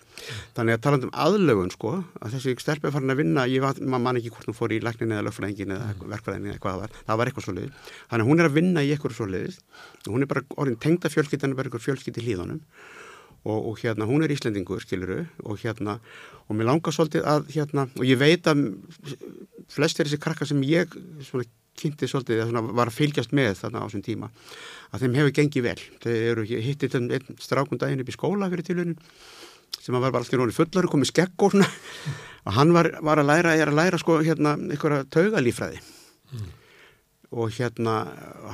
þannig 0.58 0.78
að 0.78 0.84
talandum 0.86 1.14
aðlögun 1.26 1.72
sko, 1.74 1.94
að 2.22 2.36
þessi 2.36 2.56
stelp 2.64 2.88
er 2.88 2.96
farin 2.96 3.14
að 3.14 3.22
vinna 3.22 3.46
ég 3.52 3.82
man 3.86 4.20
ekki 4.20 4.34
hvort 4.34 4.50
hún 4.50 4.58
fór 4.58 4.76
í 4.76 4.82
læknin 4.84 5.16
eða 5.16 5.28
lögfræðingin 5.30 5.76
eða 5.78 5.90
mm. 5.94 6.06
verkfræðingin 6.14 6.54
eða 6.54 6.64
hvað 6.66 6.76
það 6.76 6.84
var 6.84 7.00
það 7.00 7.22
var 7.22 7.32
eitthvað 7.32 7.48
svo 7.48 7.56
leiðis, 7.60 7.90
þannig 8.12 8.26
að 8.26 8.32
hún 8.32 8.44
er 8.44 8.50
að 8.50 8.60
vinna 8.60 8.86
í 8.86 8.94
eitthvað 8.96 9.18
svo 9.20 9.30
leiðis 9.32 9.60
og 10.06 10.14
hún 10.16 10.26
er 10.26 10.32
bara 10.32 10.46
orðin 10.56 10.80
tengda 10.86 11.12
fjölskyttan 11.14 11.54
er 11.54 11.60
bara 11.60 11.72
eitthvað 11.72 11.88
fjölskytti 11.90 12.26
líðanum 12.26 12.62
og, 13.46 13.60
og 13.72 13.82
hérna 13.82 14.08
hún 14.10 14.26
er 14.26 14.34
íslendingur 14.34 14.82
skiluru 14.82 15.26
og 15.46 15.62
hérna 15.62 16.00
og 16.48 16.58
mér 16.58 16.72
langar 16.72 16.96
svolítið 16.96 17.28
að 17.30 17.52
hérna 17.54 17.86
og 17.94 18.08
ég 18.08 18.20
veit 18.22 18.50
að 18.50 18.66
flestir 19.72 20.08
þessi 20.08 20.22
krakka 20.22 20.48
sem 20.50 20.62
ég 20.66 20.94
svona 21.26 21.46
kynnti 21.80 22.10
svolítið 22.10 22.44
að 22.46 22.70
var 22.78 22.92
að 22.92 22.98
fylgjast 22.98 23.34
með 23.36 23.54
þarna 23.62 23.84
á 23.84 23.86
þessum 23.86 24.06
tíma. 24.06 24.30
Að 24.92 25.06
þeim 25.06 25.18
hefur 25.20 25.36
gengið 25.40 25.66
vel. 25.66 25.80
Þeir 26.04 26.20
eru 26.32 26.46
hittið 26.68 27.00
einn 27.02 27.40
strákundaginn 27.42 28.04
upp 28.04 28.12
í 28.12 28.16
skóla 28.16 28.52
fyrir 28.52 28.68
tilhörnum 28.68 29.00
sem 29.76 29.96
var 29.98 30.12
bara 30.12 30.24
alltaf 30.24 30.40
rónið 30.40 30.58
fullar 30.58 30.88
komið 30.90 31.12
skegg 31.12 31.46
og 31.46 31.56
svona. 31.56 31.70
Og 32.46 32.54
hann 32.54 32.76
var, 32.76 32.92
var 33.02 33.18
að 33.18 33.32
læra, 33.32 33.56
er 33.58 33.72
að 33.72 33.80
læra 33.80 33.98
sko 33.98 34.20
hérna 34.22 34.54
einhverja 34.54 35.08
taugalífræði. 35.10 35.80
Mm. 36.36 36.54
og 37.36 37.52
hérna 37.52 37.94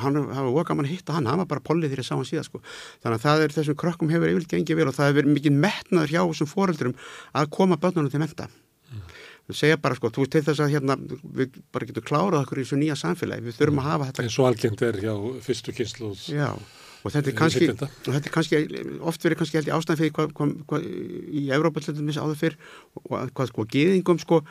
hann 0.01 0.15
hafa 0.31 0.51
voka 0.51 0.73
mann 0.73 0.87
að 0.87 0.95
hitta 0.95 1.13
hann, 1.13 1.27
hann 1.29 1.41
var 1.43 1.49
bara 1.49 1.63
pollið 1.63 1.91
þegar 1.91 2.01
ég 2.01 2.07
sá 2.07 2.15
hann 2.15 2.27
síðan 2.27 2.47
sko. 2.47 2.61
Þannig 3.03 3.17
að 3.17 3.25
það 3.25 3.43
er 3.43 3.55
þessum 3.57 3.77
krökkum 3.77 4.11
hefur 4.13 4.31
yfirlega 4.31 4.57
gengið 4.57 4.79
vel 4.79 4.87
og 4.89 4.95
það 4.97 5.11
hefur 5.11 5.29
mikið 5.35 5.59
metnaður 5.65 6.13
hjá 6.15 6.21
þessum 6.21 6.49
fóröldurum 6.49 6.95
að 7.37 7.51
koma 7.57 7.77
börnunum 7.81 8.11
til 8.13 8.23
menta 8.23 8.47
mm. 9.51 9.55
þú 9.55 9.61
segja 9.61 9.79
bara 9.81 9.97
sko, 9.99 10.11
þú 10.11 10.25
veist 10.25 10.35
til 10.35 10.43
þess 10.49 10.63
að 10.65 10.75
hérna 10.75 10.97
við 11.39 11.57
bara 11.71 11.89
getum 11.89 12.07
klárað 12.07 12.43
okkur 12.45 12.61
í 12.61 12.65
þessu 12.65 12.79
nýja 12.81 12.99
samfélagi 12.99 13.47
við 13.47 13.57
þurfum 13.59 13.81
að 13.83 13.89
hafa 13.91 14.11
þetta 14.11 14.27
eins 14.27 14.39
og 14.39 14.51
algjönd 14.51 14.85
er 14.87 15.01
hjá 15.03 15.15
fyrstu 15.47 15.75
kynsluð 15.75 16.29
Já 16.31 16.51
og 17.01 17.13
þetta 17.13 17.31
er 17.31 17.37
kannski, 17.37 17.69
þetta 17.71 18.19
er 18.19 18.33
kannski 18.35 18.59
oft 19.09 19.23
verið 19.25 19.39
kannski 19.39 19.59
held 19.59 19.69
í 19.69 19.73
ástæðan 19.73 19.99
fyrir 20.01 20.13
hvað, 20.17 20.33
hvað, 20.37 20.51
hvað 20.69 20.87
í 21.33 21.43
Európa-hlutum 21.55 22.11
áður 22.13 22.39
fyrr 22.41 22.57
og 22.99 23.07
hvað 23.09 23.49
sko 23.49 23.65
geðingum 23.73 24.21
sko 24.21 24.41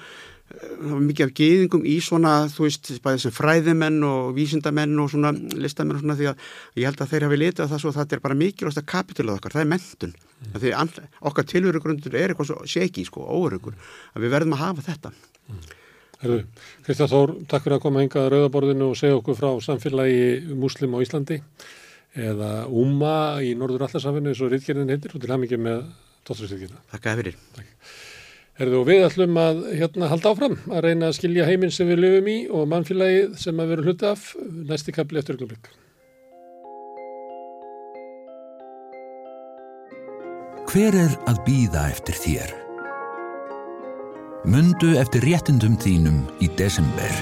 mikið 0.81 1.27
af 1.27 1.33
geðingum 1.39 1.85
í 1.87 1.97
svona 2.03 2.33
þú 2.51 2.67
veist, 2.67 2.91
bæðið 3.05 3.25
sem 3.25 3.35
fræðimenn 3.35 3.99
og 4.07 4.33
vísindamenn 4.37 4.99
og 5.03 5.11
svona 5.13 5.33
listamenn 5.35 5.99
og 5.99 6.03
svona 6.03 6.17
því 6.19 6.31
að 6.33 6.47
ég 6.81 6.89
held 6.89 7.03
að 7.05 7.13
þeir 7.13 7.27
hafi 7.27 7.41
litið 7.41 7.65
að 7.65 7.75
það 7.75 7.83
svo 7.85 7.93
það 7.97 8.15
er 8.17 8.25
bara 8.25 8.39
mikilvægast 8.41 8.83
að 8.83 8.89
kapitalað 8.91 9.39
okkar, 9.39 9.55
það 9.57 9.65
er 9.65 9.71
mentun 9.75 10.15
mm. 10.17 10.57
því 10.65 10.73
okkar 11.31 11.51
tilverugrundur 11.53 12.17
er 12.19 12.35
eitthvað 12.35 12.51
svo 12.51 12.59
seki 12.67 13.07
sko, 13.07 13.27
óörugur, 13.27 13.79
að 14.15 14.27
við 14.27 14.35
verðum 14.35 14.57
að 14.59 14.65
hafa 14.65 14.87
þetta 14.91 15.15
mm. 15.15 15.63
Herðu, 16.21 16.41
Kristján 16.85 17.09
Þór, 17.09 17.31
takk 17.49 17.65
fyrir 17.65 17.79
að 17.79 17.85
koma 17.87 18.03
hingað 18.03 18.27
að 18.27 18.35
Rauðaborðinu 18.35 18.91
og 18.91 18.99
segja 19.01 19.17
okkur 19.17 19.39
frá 19.39 19.49
samfélagi 19.65 20.53
muslim 20.53 20.93
á 20.93 21.01
Íslandi 21.01 21.39
eða 22.13 22.51
UMA 22.69 23.15
í 23.47 23.55
Norður 23.57 23.87
Allarsafinu 23.87 24.35
eins 24.35 24.43
og 24.45 24.53
Ríðgerðin 24.53 24.93
heitir 24.93 25.15
og 25.17 25.23
til 25.23 25.33
ham 25.33 25.47
ekki 25.47 25.57
með 25.63 25.87
Dótturistíkina. 26.29 26.83
Herðu 28.61 28.83
og 28.83 28.89
við 28.91 29.07
ætlum 29.07 29.39
að 29.41 29.61
hérna 29.73 30.09
halda 30.11 30.35
áfram 30.35 30.57
að 30.69 30.83
reyna 30.85 31.09
að 31.09 31.15
skilja 31.17 31.47
heiminn 31.49 31.71
sem 31.73 31.89
við 31.89 32.03
löfum 32.03 32.27
í 32.29 32.39
og 32.53 32.67
mannfélagið 32.69 33.39
sem 33.41 33.63
að 33.63 33.73
vera 33.73 33.87
hluti 33.87 34.11
af 34.11 34.27
næsti 34.69 34.93
kapli 34.93 35.23
eftir 35.23 35.39
öllumleik. 35.39 35.71
Hver 40.69 41.01
er 41.07 41.17
að 41.27 41.41
býða 41.49 41.89
eftir 41.89 42.21
þér? 42.21 42.53
Mundu 44.45 44.93
eftir 45.01 45.25
réttindum 45.25 45.81
þínum 45.81 46.23
í 46.45 46.53
desember. 46.61 47.17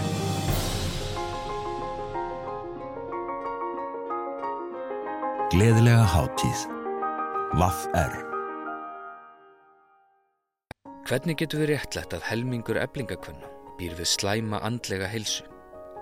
Gleðilega 5.55 6.03
hátíð. 6.19 6.71
Vaff 7.57 7.87
er. 7.95 8.28
Hvernig 11.09 11.39
getur 11.41 11.63
við 11.63 11.71
réttlætt 11.71 12.13
að 12.13 12.25
helmingur 12.29 12.77
eblingakvönna 12.77 13.49
býr 13.79 13.95
við 13.97 14.11
slæma 14.11 14.59
andlega 14.61 15.07
heilsu? 15.09 15.41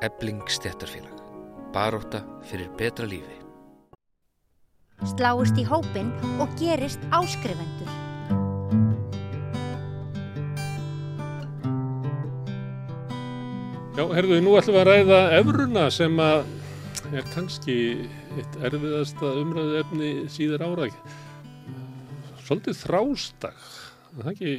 Ebling 0.02 0.40
stjættarfélag. 0.50 1.20
Baróta 1.70 2.24
fyrir 2.48 2.72
betra 2.74 3.06
lífi. 3.06 3.36
Sláist 5.12 5.60
í 5.62 5.64
hópin 5.68 6.08
og 6.42 6.50
gerist 6.58 6.98
áskrifendur. 7.14 7.92
Já, 13.94 14.02
herðu, 14.10 14.40
nú 14.42 14.56
ætlum 14.58 14.74
við 14.74 14.80
að 14.80 14.90
ræða 14.90 15.20
efruna 15.36 15.84
sem 15.94 16.18
að 16.18 17.12
er 17.12 17.30
kannski 17.30 17.76
eitt 18.40 18.58
erfiðasta 18.58 19.30
umræðu 19.44 19.78
efni 19.84 20.10
síðar 20.34 20.66
ára 20.66 20.90
svolítið 22.42 22.82
þrástag 22.82 23.62
það 24.16 24.26
er 24.26 24.34
ekki 24.34 24.56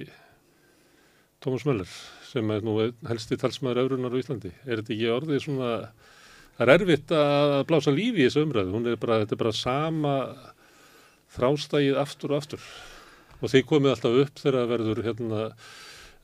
Tómas 1.47 1.63
Möller 1.63 1.87
sem 2.27 2.49
er 2.51 2.63
nú 2.65 2.75
helsti 3.07 3.37
talsmaður 3.39 3.85
öfrunar 3.85 4.11
á 4.11 4.19
Íslandi. 4.19 4.51
Er 4.67 4.81
þetta 4.81 4.95
ekki 4.97 5.11
orðið 5.13 5.43
svona 5.45 5.71
það 6.57 6.63
er 6.65 6.71
erfitt 6.73 7.13
að 7.15 7.55
blása 7.69 7.93
lífi 7.93 8.23
í 8.23 8.27
þessu 8.27 8.43
umræðu. 8.43 8.73
Hún 8.75 8.89
er 8.91 8.97
bara, 8.99 9.21
þetta 9.21 9.37
er 9.37 9.41
bara 9.45 9.53
sama 9.55 10.15
þrástagið 11.37 11.99
aftur 12.01 12.33
og 12.33 12.41
aftur. 12.41 12.65
Og 13.39 13.53
þeir 13.53 13.67
komið 13.69 13.93
alltaf 13.93 14.17
upp 14.23 14.41
þegar 14.41 14.57
það 14.57 14.73
verður 14.73 15.03
hérna 15.05 15.43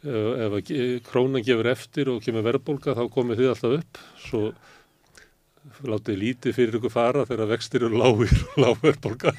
ef 0.03 0.57
að 0.57 0.71
krónan 1.07 1.45
gefur 1.47 1.69
eftir 1.71 2.11
og 2.11 2.23
kemur 2.25 2.43
verðbólka 2.43 2.95
þá 2.97 3.03
komið 3.13 3.43
þið 3.43 3.51
alltaf 3.53 3.77
upp. 3.77 4.01
Svo 4.25 4.41
látið 5.87 6.19
lítið 6.19 6.57
fyrir 6.57 6.79
ykkur 6.81 6.91
fara 6.91 7.23
þegar 7.29 7.53
vextir 7.53 7.85
eru 7.87 8.01
lágir 8.01 8.33
og 8.49 8.57
lágverðbólka 8.59 9.31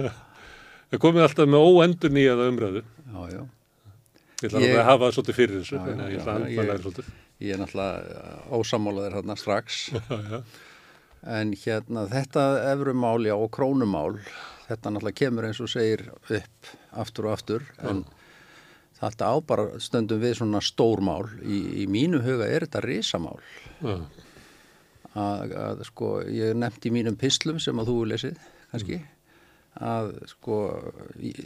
það 0.88 1.02
komið 1.02 1.26
alltaf 1.26 1.50
með 1.52 1.66
óendur 1.68 2.14
nýjaða 2.16 2.48
umræðu. 2.54 2.82
Já, 3.10 3.20
já. 3.34 3.42
Ég 4.44 4.52
ætla 4.52 4.62
ég... 4.64 4.78
að 4.78 4.88
hafa 4.90 5.06
það 5.06 5.16
svolítið 5.16 5.38
fyrir 5.38 5.60
þessu 5.60 5.76
já, 5.76 5.84
ég, 5.84 6.00
ég, 6.14 6.72
ég, 6.78 7.12
ég 7.44 7.54
er 7.54 7.60
náttúrulega 7.62 8.34
ósamálaður 8.54 9.18
hérna 9.20 9.38
strax. 9.40 9.84
En 11.24 11.54
hérna 11.56 12.02
þetta 12.10 12.42
efrumál 12.68 13.24
já 13.24 13.32
og 13.32 13.46
krónumál 13.56 14.18
þetta 14.66 14.90
náttúrulega 14.92 15.20
kemur 15.22 15.46
eins 15.48 15.60
og 15.64 15.70
segir 15.72 16.02
upp 16.12 16.68
aftur 17.00 17.30
og 17.30 17.32
aftur 17.38 17.64
en 17.80 18.02
þetta 18.98 19.30
á 19.32 19.34
bara 19.40 19.80
stöndum 19.82 20.20
við 20.20 20.38
svona 20.42 20.60
stórmál 20.64 21.24
í, 21.40 21.62
í 21.80 21.86
mínu 21.88 22.20
huga 22.24 22.48
er 22.48 22.66
þetta 22.66 22.84
risamál. 22.84 23.40
Já. 23.80 23.96
Að, 25.14 25.56
að 25.64 25.82
sko 25.88 26.10
ég 26.28 26.56
nefndi 26.58 26.90
í 26.90 26.94
mínum 26.98 27.16
pislum 27.16 27.60
sem 27.62 27.78
að 27.80 27.90
þú 27.92 27.98
lesið 28.12 28.38
kannski 28.72 29.00
að 29.74 30.12
sko 30.30 30.58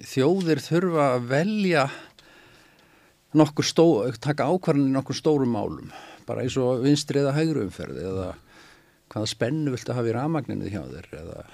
þjóðir 0.08 0.60
þurfa 0.60 1.04
að 1.14 1.28
velja 1.30 1.84
nokkur 3.36 3.66
stó, 3.66 3.86
taka 4.20 4.48
ákvarðin 4.48 4.88
í 4.88 4.94
nokkur 4.94 5.16
stórum 5.16 5.52
málum 5.52 5.90
bara 6.28 6.44
eins 6.44 6.56
og 6.60 6.84
vinstri 6.84 7.20
eða 7.22 7.34
hægru 7.36 7.66
umferði 7.66 8.04
eða 8.08 8.28
hvaða 9.12 9.30
spennu 9.32 9.72
viltu 9.72 9.96
hafa 9.96 10.10
í 10.10 10.14
ramagninu 10.16 10.70
hjá 10.72 10.80
þér 10.88 11.10
eða 11.22 11.44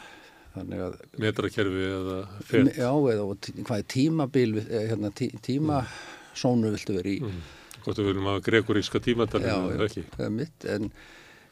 þannig 0.55 0.85
að 0.85 0.97
metrakerfi 1.25 1.85
eða 1.89 2.21
fett 2.47 2.79
já 2.79 2.91
eða 2.91 3.27
hvað 3.27 3.77
er 3.77 3.89
tímabil 3.95 4.57
eh, 4.63 4.87
hérna, 4.93 5.11
tí, 5.11 5.31
tímasónu 5.43 6.73
viltu 6.75 6.99
vera 6.99 7.15
í 7.15 7.21
mm. 7.25 7.45
Hvort 7.85 7.99
við 8.01 8.07
verðum 8.09 8.31
að 8.31 8.39
greguríska 8.47 9.01
tímatalinu 9.05 9.75
eða 9.75 9.89
ekki 9.91 10.29
mitt, 10.33 10.65
en 10.65 10.89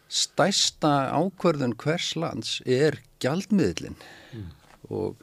stæsta 0.08 1.10
ákverðun 1.12 1.74
hvers 1.82 2.14
lands 2.16 2.54
er 2.64 2.96
gjaldmiðlinn 3.20 3.98
mm. 3.98 4.48
og 4.88 5.18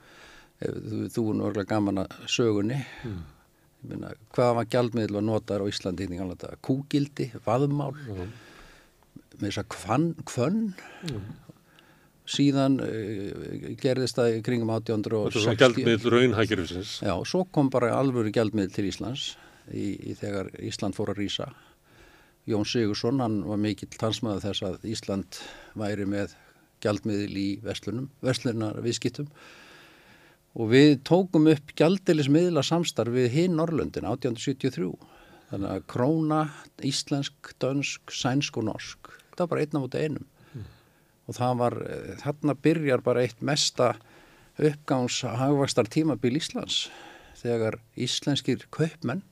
þú, 0.59 1.07
þú 1.15 1.23
er 1.23 1.39
náttúrulega 1.39 1.71
gaman 1.71 2.03
að 2.03 2.15
sögunni 2.29 2.83
mm. 3.07 3.19
Minna, 3.87 4.11
hvað 4.35 4.55
var 4.57 4.71
gjaldmiðl 4.73 5.19
að 5.21 5.27
nota 5.29 5.59
á 5.59 5.63
Íslandi 5.69 6.07
í 6.09 6.17
gamla 6.19 6.35
daga? 6.39 6.57
Kúgildi, 6.65 7.29
vaðmál 7.45 7.93
mm. 7.95 8.33
með 9.37 9.45
þess 9.45 9.61
að 9.61 9.69
kvann, 9.75 10.09
kvönn 10.27 10.65
síðan 12.29 12.75
uh, 12.83 13.69
gerðist 13.79 14.19
það 14.19 14.41
kringum 14.45 14.73
1860 14.75 15.29
Þetta 15.29 15.39
er 15.39 15.45
svona 15.45 15.61
gjaldmiðl 15.63 16.13
raunhækjurfisins 16.15 16.97
Já, 17.07 17.13
svo 17.31 17.45
kom 17.55 17.71
bara 17.73 17.93
alvöru 17.95 18.33
gjaldmiðl 18.35 18.75
til 18.75 18.89
Íslands 18.91 19.31
í, 19.71 19.93
í 20.11 20.17
þegar 20.19 20.51
Ísland 20.59 20.97
fór 20.97 21.13
að 21.13 21.23
rýsa 21.23 21.49
Jón 22.49 22.67
Sigursson, 22.67 23.21
hann 23.21 23.41
var 23.45 23.59
mikill 23.61 23.91
talsmaður 23.93 24.47
þess 24.47 24.65
að 24.65 24.85
Ísland 24.89 25.39
væri 25.77 26.07
með 26.09 26.35
gjaldmiðil 26.83 27.35
í 27.37 27.47
vestlunum, 27.63 28.07
vestlunar 28.25 28.79
viðskiptum 28.83 29.27
og 30.59 30.73
við 30.73 30.97
tókum 31.07 31.47
upp 31.47 31.71
gjaldilismiðla 31.79 32.63
samstarf 32.67 33.15
við 33.15 33.31
hinn 33.31 33.55
Norrlöndin 33.59 34.07
1873 34.09 34.89
þannig 35.49 35.71
að 35.71 35.85
króna, 35.89 36.41
íslensk, 36.85 37.53
dönsk, 37.61 38.11
sænsk 38.13 38.59
og 38.59 38.67
norsk. 38.67 39.09
Það 39.33 39.45
var 39.45 39.51
bara 39.53 39.63
einn 39.63 39.79
á 39.79 39.81
móti 39.81 40.03
einum. 40.03 40.27
Mm. 40.53 40.67
og 41.29 41.37
það 41.37 41.59
var, 41.61 41.75
þarna 42.23 42.55
byrjar 42.67 43.05
bara 43.05 43.23
eitt 43.23 43.41
mesta 43.41 43.93
uppgáns 44.59 45.21
hagvakstar 45.23 45.89
tímabil 45.89 46.37
Íslands. 46.41 46.89
Þegar 47.39 47.79
íslenskir 47.95 48.67
kaupmenn 48.75 49.23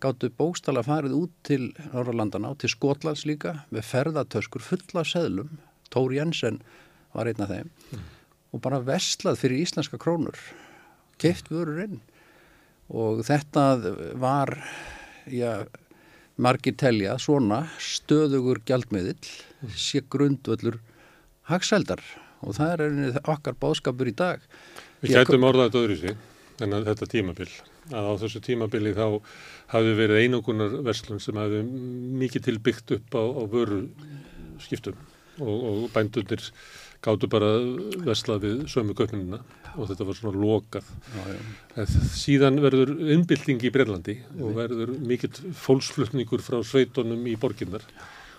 gáttu 0.00 0.30
bókstala 0.32 0.82
farið 0.84 1.16
út 1.16 1.36
til 1.44 1.70
Norrlandana 1.92 2.52
og 2.52 2.60
til 2.62 2.72
Skotlands 2.72 3.26
líka 3.28 3.58
með 3.70 3.88
ferðartöskur 3.92 4.64
fulla 4.64 5.04
af 5.04 5.12
seðlum. 5.12 5.58
Tór 5.92 6.16
Jensen 6.16 6.62
var 7.12 7.28
einn 7.28 7.44
af 7.44 7.52
þeim. 7.52 7.72
Mm. 7.92 8.04
Og 8.56 8.62
bara 8.64 8.82
vestlað 8.84 9.40
fyrir 9.42 9.62
íslenska 9.66 10.00
krónur 10.00 10.38
keift 11.20 11.50
vörur 11.52 11.82
inn. 11.84 12.00
Og 12.92 13.22
þetta 13.26 13.64
var 14.20 14.52
já, 15.32 15.66
margir 16.36 16.76
telja 16.78 17.16
svona 17.22 17.64
stöðugur 17.82 18.62
gjaldmiðil 18.68 19.16
mm. 19.16 19.74
sé 19.74 20.04
grundvöldur 20.12 20.78
hagsældar. 21.50 22.02
Og 22.46 22.56
það 22.58 22.86
er 22.86 23.20
okkar 23.24 23.56
bóðskapur 23.58 24.10
í 24.10 24.14
dag. 24.16 24.42
Við 25.02 25.16
gætum 25.16 25.46
orðað 25.48 25.70
þetta 25.70 25.84
öðru 25.84 26.00
sig 26.02 26.16
en 26.64 26.76
þetta 26.86 27.08
tímabill 27.12 27.50
að 27.94 28.08
á 28.08 28.12
þessu 28.22 28.40
tímabili 28.42 28.94
þá 28.96 29.18
hafi 29.74 29.92
verið 29.98 30.22
einogunar 30.24 30.78
verslun 30.86 31.20
sem 31.22 31.36
hafi 31.38 31.60
mikið 32.22 32.46
tilbyggt 32.48 32.94
upp 32.96 33.18
á, 33.18 33.22
á 33.22 33.42
vöru 33.50 33.82
skiptum 34.62 34.96
og, 35.38 35.56
og 35.56 35.82
bændunir 35.94 36.48
gáttu 37.06 37.30
bara 37.30 37.50
veslað 38.06 38.44
við 38.44 38.64
sömu 38.72 38.96
gögnina 38.98 39.40
og 39.76 39.90
þetta 39.90 40.06
var 40.08 40.18
svona 40.18 40.42
lokað. 40.42 40.90
Já, 41.14 41.24
já. 41.32 41.86
Síðan 42.16 42.60
verður 42.64 42.94
innbylting 43.14 43.62
í 43.62 43.72
Breilandi 43.74 44.18
og 44.40 44.54
verður 44.56 44.94
mikill 45.06 45.34
fólksflutningur 45.64 46.44
frá 46.44 46.60
sveitunum 46.66 47.26
í 47.28 47.36
borginnar 47.40 47.84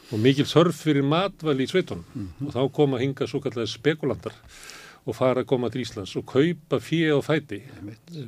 og 0.07 0.19
mikill 0.23 0.47
sörf 0.47 0.83
fyrir 0.85 1.05
matvæli 1.05 1.67
í 1.67 1.71
sveitunum 1.71 2.27
og 2.47 2.51
þá 2.55 2.61
koma 2.73 2.99
hinga 3.01 3.27
svo 3.29 3.41
kallega 3.43 3.69
spekulandar 3.69 4.35
og 5.07 5.15
fara 5.15 5.43
að 5.43 5.47
koma 5.47 5.69
til 5.71 5.85
Íslands 5.85 6.15
og 6.19 6.25
kaupa 6.27 6.81
fíi 6.83 7.07
á 7.07 7.19
fæti, 7.23 7.61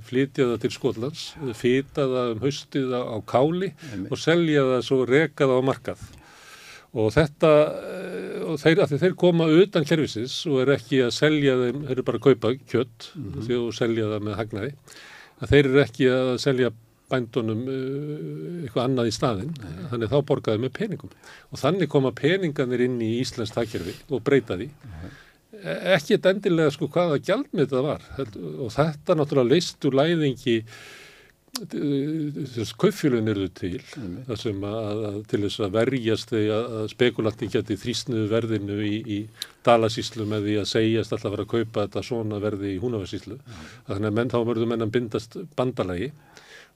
flytja 0.07 0.45
það 0.53 0.61
til 0.63 0.71
Skotlands, 0.71 1.23
fýta 1.59 2.05
það 2.07 2.29
um 2.37 2.43
haustið 2.45 2.93
á, 2.95 3.19
káli 3.27 3.73
Einmitt. 3.91 4.11
og 4.13 4.21
selja 4.21 4.63
það 4.69 4.85
svo 4.87 4.99
reka 5.09 5.49
það 5.49 5.59
á 5.59 5.63
markað. 5.73 6.05
Og 6.97 7.11
þetta, 7.13 7.49
eh, 7.85 8.43
og 8.49 8.57
þeir, 8.57 8.81
að 8.81 8.97
þeir 8.97 9.15
koma 9.21 9.45
utan 9.61 9.85
kerfisins 9.85 10.39
og 10.49 10.63
er 10.63 10.73
ekki 10.79 11.03
að 11.05 11.13
selja 11.13 11.55
þeim, 11.59 11.83
þeir 11.85 11.95
eru 11.95 12.05
bara 12.07 12.17
að 12.17 12.25
kaupa 12.25 12.53
kjött 12.71 13.09
því 13.13 13.57
að 13.59 13.71
selja 13.77 14.07
það 14.09 14.23
með 14.25 14.39
hagnaði, 14.39 14.71
að 15.39 15.51
þeir 15.53 15.69
eru 15.69 15.83
ekki 15.83 16.07
að 16.13 16.31
selja 16.41 16.71
bændunum 17.09 17.61
uh, 17.65 18.65
eitthvað 18.65 18.83
annað 18.85 19.07
í 19.09 19.13
staðinn, 19.15 19.53
þannig 19.89 20.11
þá 20.11 20.19
borgaðu 20.29 20.61
með 20.65 20.73
peningum. 20.77 21.13
Og 21.49 21.61
þannig 21.61 21.89
koma 21.89 22.11
peninganir 22.13 22.83
inn 22.85 22.99
í 23.01 23.15
Íslands 23.23 23.53
takkerfi 23.55 23.95
og 24.13 24.21
breyta 24.25 24.57
því. 24.59 24.69
E- 25.59 25.77
Ekki 25.95 26.19
endilega 26.29 26.73
sko 26.75 26.89
hvaða 26.93 27.17
gjaldmið 27.25 27.73
það 27.73 27.87
var. 27.87 28.05
Og 28.21 28.69
þetta 28.75 29.17
náttúrulega 29.17 29.55
leist 29.55 29.89
úr 29.89 29.97
læðingi 29.97 30.59
þess 31.57 32.73
kaupfjölun 32.79 33.27
eru 33.31 33.47
til 33.55 33.79
þar 34.27 34.39
sem 34.39 34.63
að, 34.69 35.01
að 35.09 35.17
til 35.31 35.41
þess 35.45 35.63
að 35.65 35.75
verjast 35.75 36.33
því 36.33 36.43
að, 36.55 36.67
að 36.79 36.87
spekulantin 36.93 37.53
geti 37.53 37.77
þrýsnuðu 37.79 38.27
verðinu 38.31 38.77
í, 38.85 38.95
í 39.03 39.19
dalasíslu 39.65 40.27
með 40.29 40.47
því 40.47 40.55
að 40.61 40.69
segjast 40.71 41.15
alltaf 41.15 41.29
að 41.29 41.35
vera 41.35 41.47
að 41.47 41.53
kaupa 41.55 41.85
þetta 41.85 42.05
svona 42.05 42.41
verði 42.43 42.73
í 42.75 42.79
húnavarsíslu 42.83 43.39
þannig 43.89 44.09
að 44.11 44.17
menn, 44.19 44.31
þá 44.31 44.39
verður 44.51 44.71
menn 44.71 44.85
að 44.85 44.93
bindast 44.95 45.39
bandalagi 45.59 46.11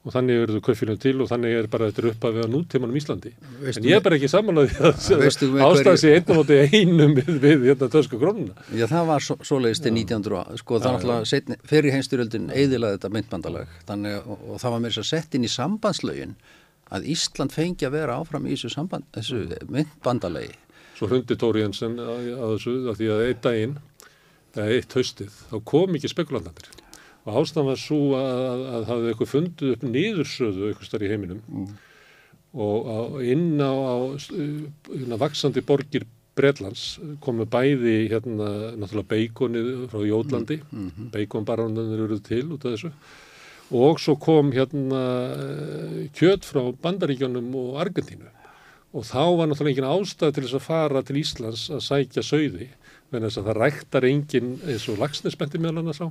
og 0.04 0.12
þannig 0.12 0.40
verður 0.42 0.62
kaupfjölun 0.66 0.98
til 1.00 1.14
og 1.24 1.30
þannig 1.32 1.54
er 1.62 1.68
bara 1.72 1.88
þetta 1.88 2.10
upp 2.12 2.26
að 2.28 2.34
við 2.36 2.44
á 2.44 2.50
nútímanum 2.52 2.98
Íslandi. 3.00 3.30
Veistu 3.62 3.80
en 3.80 3.86
ég 3.88 3.96
er 3.96 4.02
bara 4.04 4.18
ekki 4.18 4.28
Veistu 5.24 5.48
að 5.48 5.54
með 5.54 5.62
hverju- 5.64 5.78
ástæða 5.80 6.02
sér 6.02 6.18
einn 6.18 6.28
á 6.28 6.34
móti 6.36 6.58
einum 6.74 7.14
við, 7.16 7.30
við 7.46 7.64
hérna 7.70 7.88
tösku 7.94 8.20
krónuna. 8.20 8.66
Já, 8.76 8.84
það 8.92 9.06
var 9.08 9.24
svo, 9.24 9.38
svoleiðist 9.48 9.84
til 9.88 9.94
1900, 9.96 10.42
og- 10.44 10.60
sko 10.60 10.80
það 10.84 10.98
náttúrulega 10.98 11.30
setni, 11.32 11.56
fyrir 11.72 11.96
heimstyrjöldin 11.96 12.50
eðilaði 12.52 12.98
þetta 13.00 13.14
myndbandalag 13.16 13.72
þannig, 13.88 14.18
að- 14.20 14.28
og, 14.36 14.44
og 14.52 14.60
það 14.66 14.76
var 14.76 14.84
mér 14.84 15.00
að 15.00 15.08
sett 15.14 15.36
inn 15.40 15.48
í 15.48 15.54
sambandslögin 15.56 16.36
að 16.94 17.08
Ísland 17.16 17.56
fengi 17.56 17.88
að 17.88 17.96
vera 17.96 18.20
áfram 18.20 18.44
í 18.46 18.58
þessu, 18.58 18.74
samband, 18.76 19.08
þessu 19.16 19.46
myndbandalagi. 19.72 20.52
Svo 21.00 21.08
hrundi 21.08 21.36
Tóri 21.40 21.64
Jensen 21.64 21.96
á, 21.98 22.12
á 22.12 22.46
þessu 22.54 22.76
að 22.92 23.00
því 23.00 23.08
að 23.16 23.24
eitt 23.32 23.42
daginn, 23.42 23.78
eitt 24.60 24.94
haustið, 24.94 25.32
þá 25.50 25.56
kom 25.66 25.96
ekki 25.98 26.12
spekulandandir. 26.12 26.68
Og 27.24 27.40
ástæðan 27.40 27.70
var 27.70 27.80
svo 27.80 28.00
að, 28.20 28.42
að, 28.44 28.64
að 28.76 28.90
hafði 28.90 29.12
eitthvað 29.12 29.32
fundið 29.32 29.74
upp 29.76 29.86
niðursöðu 29.88 30.66
eitthvað 30.70 30.90
starf 30.90 31.06
í 31.06 31.12
heiminum. 31.14 31.70
Og 32.54 32.90
á, 32.90 32.98
inn 33.34 33.64
á, 33.64 33.72
á 33.72 33.96
hérna, 34.20 35.20
vaksandi 35.22 35.64
borgir 35.66 36.06
Bretlands 36.34 36.98
komu 37.22 37.46
bæði 37.46 38.08
hérna 38.10 38.48
náttúrulega 38.74 39.10
beikonið 39.12 39.68
frá 39.92 40.02
Jótlandi, 40.10 40.60
mm 40.66 41.12
beikonbarónunir 41.14 42.08
eru 42.08 42.18
til 42.26 42.48
út 42.56 42.66
af 42.66 42.74
þessu. 42.74 42.92
Og 43.74 44.02
svo 44.02 44.16
kom 44.22 44.52
hérna 44.54 45.04
kjöt 46.18 46.46
frá 46.46 46.66
Bandaríkjónum 46.84 47.54
og 47.58 47.78
Argentínu. 47.86 48.30
Og 48.94 49.06
þá 49.08 49.24
var 49.38 49.50
náttúrulega 49.50 49.78
engin 49.78 49.90
ástæð 49.94 50.34
til 50.34 50.44
þess 50.46 50.58
að 50.60 50.68
fara 50.68 51.02
til 51.06 51.22
Íslands 51.22 51.70
að 51.74 51.86
sækja 51.88 52.26
sauði 52.26 52.70
þess 53.22 53.38
að 53.38 53.50
það 53.50 53.60
ræktar 53.60 54.08
engin 54.10 54.48
eins 54.66 54.88
og 54.90 54.98
lagsnesbendi 55.02 55.62
meðal 55.62 55.84
annars 55.84 56.02
á 56.02 56.08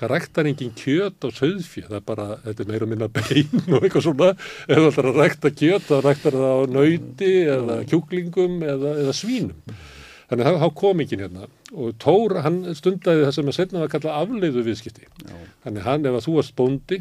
það 0.00 0.10
ræktar 0.14 0.48
engin 0.50 0.72
kjöt 0.74 1.22
á 1.22 1.28
sauðfjö 1.36 1.84
það 1.86 1.98
er 2.00 2.04
bara, 2.08 2.26
þetta 2.46 2.64
er 2.64 2.72
meira 2.72 2.88
minna 2.90 3.08
bein 3.12 3.62
og 3.76 3.78
eitthvað 3.78 4.06
svona, 4.08 4.32
ef 4.66 4.74
það 4.74 4.88
ætlar 4.90 5.10
að 5.12 5.20
rækta 5.22 5.52
kjöt 5.62 5.86
þá 5.86 5.94
ræktar 6.08 6.38
það 6.40 6.50
á 6.50 6.60
nauti 6.74 7.30
eða 7.54 7.78
kjúklingum 7.92 8.58
eða, 8.66 8.96
eða 9.04 9.16
svínum. 9.20 9.78
Þannig 10.30 10.46
að 10.46 10.60
þá 10.62 10.68
kom 10.78 11.00
ekki 11.02 11.16
hérna. 11.18 11.46
Og 11.74 11.94
Tór, 11.98 12.36
hann 12.44 12.60
stundaði 12.78 13.24
það 13.24 13.32
sem 13.34 13.48
að 13.50 13.56
setna 13.56 13.80
að 13.82 13.94
kalla 13.96 14.18
afleiðu 14.22 14.62
viðskipti 14.66 15.08
þannig 15.64 15.86
hann, 15.86 16.06
ef 16.06 16.18
að 16.18 16.26
þú 16.26 16.36
varst 16.36 16.54
bóndi 16.58 17.00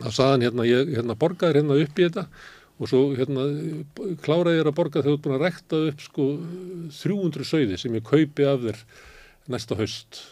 þá 0.00 0.08
sagði 0.10 0.30
hann 0.32 0.44
hérna, 0.48 0.66
ég 0.68 0.92
hérna, 0.96 1.16
borgaði 1.18 1.60
hérna 1.60 1.78
upp 1.82 1.98
í 1.98 2.06
þetta 2.06 2.24
og 2.74 2.90
svo 2.90 3.02
hérna 3.14 3.46
kláraði 4.24 4.58
ég 4.58 4.68
að 4.68 4.76
borga 4.78 5.02
þegar 5.02 5.10
þú 5.10 5.16
ert 5.16 5.24
búin 5.24 5.36
að 5.36 5.44
rekta 5.46 5.82
upp 5.90 6.00
sko 6.02 6.28
300 6.98 7.48
sauði 7.50 7.80
sem 7.80 7.98
ég 7.98 8.06
kaupi 8.08 8.46
af 8.50 8.64
þér 8.64 8.80
næsta 9.54 9.78
haust. 9.78 10.22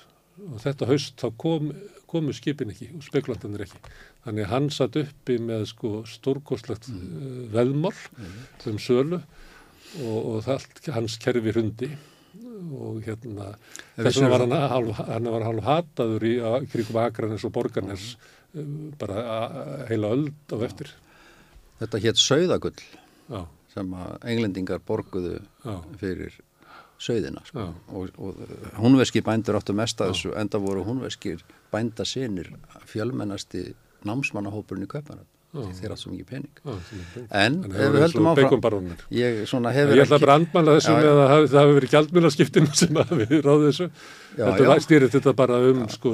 Og 0.42 0.58
þetta 0.62 0.88
haust 0.90 1.22
þá 1.22 1.28
kom, 1.38 1.70
komu 2.10 2.34
skipin 2.34 2.72
ekki 2.72 2.90
og 2.96 3.04
spekulantanir 3.06 3.66
ekki. 3.66 3.78
Þannig 4.26 4.50
hann 4.50 4.70
satt 4.74 4.98
uppi 4.98 5.38
með 5.42 5.68
sko 5.70 5.92
stórkostlegt 6.08 6.88
mm. 6.90 7.50
veðmál 7.54 7.94
um 8.70 8.80
sölu 8.82 9.20
og, 10.00 10.18
og 10.18 10.40
það, 10.46 10.66
hans 10.96 11.18
kerfi 11.22 11.54
hundi 11.54 11.90
og 12.72 13.02
hérna 13.04 13.52
þess 13.96 14.18
vegna 14.18 14.30
var 14.32 14.44
hann, 14.46 14.54
hálf, 14.72 15.00
hann 15.08 15.30
var 15.34 15.44
hálf 15.48 15.66
hataður 15.66 16.26
í 16.26 16.34
kringum 16.72 17.00
Akranes 17.02 17.44
og 17.48 17.52
Borgarnes 17.54 18.12
mm. 18.54 18.94
bara 19.00 19.24
a- 19.36 19.64
heila 19.90 20.14
öld 20.16 20.54
á 20.54 20.56
eftir 20.64 20.92
Þetta 21.82 22.00
hétt 22.06 22.22
Sauðagull 22.22 22.78
Já, 23.32 23.42
sem 23.74 23.92
að 23.98 24.26
englendingar 24.32 24.82
borguðu 24.86 25.36
já, 25.40 25.76
fyrir 26.00 26.38
sauðina 27.02 27.42
sko. 27.48 27.68
Og, 27.90 28.12
og 28.22 28.38
húnveski 28.78 29.22
bændur 29.26 29.58
áttu 29.58 29.74
mest 29.74 30.00
að 30.02 30.12
þessu 30.12 30.34
enda 30.38 30.60
voru 30.62 30.84
húnveskir 30.86 31.42
bænda 31.72 32.06
sinir 32.06 32.52
fjölmennasti 32.86 33.72
námsmannahópurinn 34.06 34.86
í 34.86 34.90
Kaupanar 34.90 35.26
þeir 35.52 35.92
áttu 35.92 36.02
svo 36.02 36.10
mikið 36.14 36.28
pening. 36.30 36.60
Já 36.64 36.76
en 37.42 37.58
ef 37.66 37.74
hefur 37.76 37.92
við 37.92 38.04
höldum 38.06 38.28
áfram 38.30 38.86
ég 39.12 39.40
Ég 39.42 39.42
hefur 39.76 40.02
ætla 40.06 40.18
að 40.22 40.32
andmæla 40.34 40.76
þessu 40.78 40.92
Já, 40.92 41.10
að 41.12 41.46
það 41.52 41.58
hafi 41.60 41.76
verið 41.78 41.94
gjaldmjölaskiptinu 41.94 42.70
sem 42.80 43.00
hafi 43.02 43.26
ráðið 43.44 43.66
þessu. 43.68 43.88
Já, 44.32 44.44
Þetta 44.46 44.64
já. 44.64 44.84
stýrið 44.86 45.14
þetta 45.16 45.34
bara 45.42 45.58
um 45.68 45.82
sko, 45.92 46.12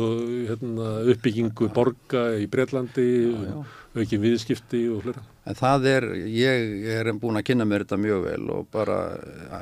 hérna, 0.49 0.89
uppbyggingu 1.15 1.69
borga 1.77 2.25
í 2.43 2.49
Breitlandi, 2.51 3.07
um, 3.31 3.61
aukin 3.95 4.25
viðskipti 4.25 4.81
og 4.91 5.05
flera. 5.07 5.23
En 5.49 5.57
það 5.57 5.87
er, 5.93 6.09
ég 6.35 6.89
er 6.99 7.13
búin 7.23 7.39
að 7.39 7.47
kynna 7.53 7.65
mér 7.69 7.87
þetta 7.87 8.01
mjög 8.03 8.27
vel 8.27 8.51
og 8.57 8.67
bara 8.75 8.99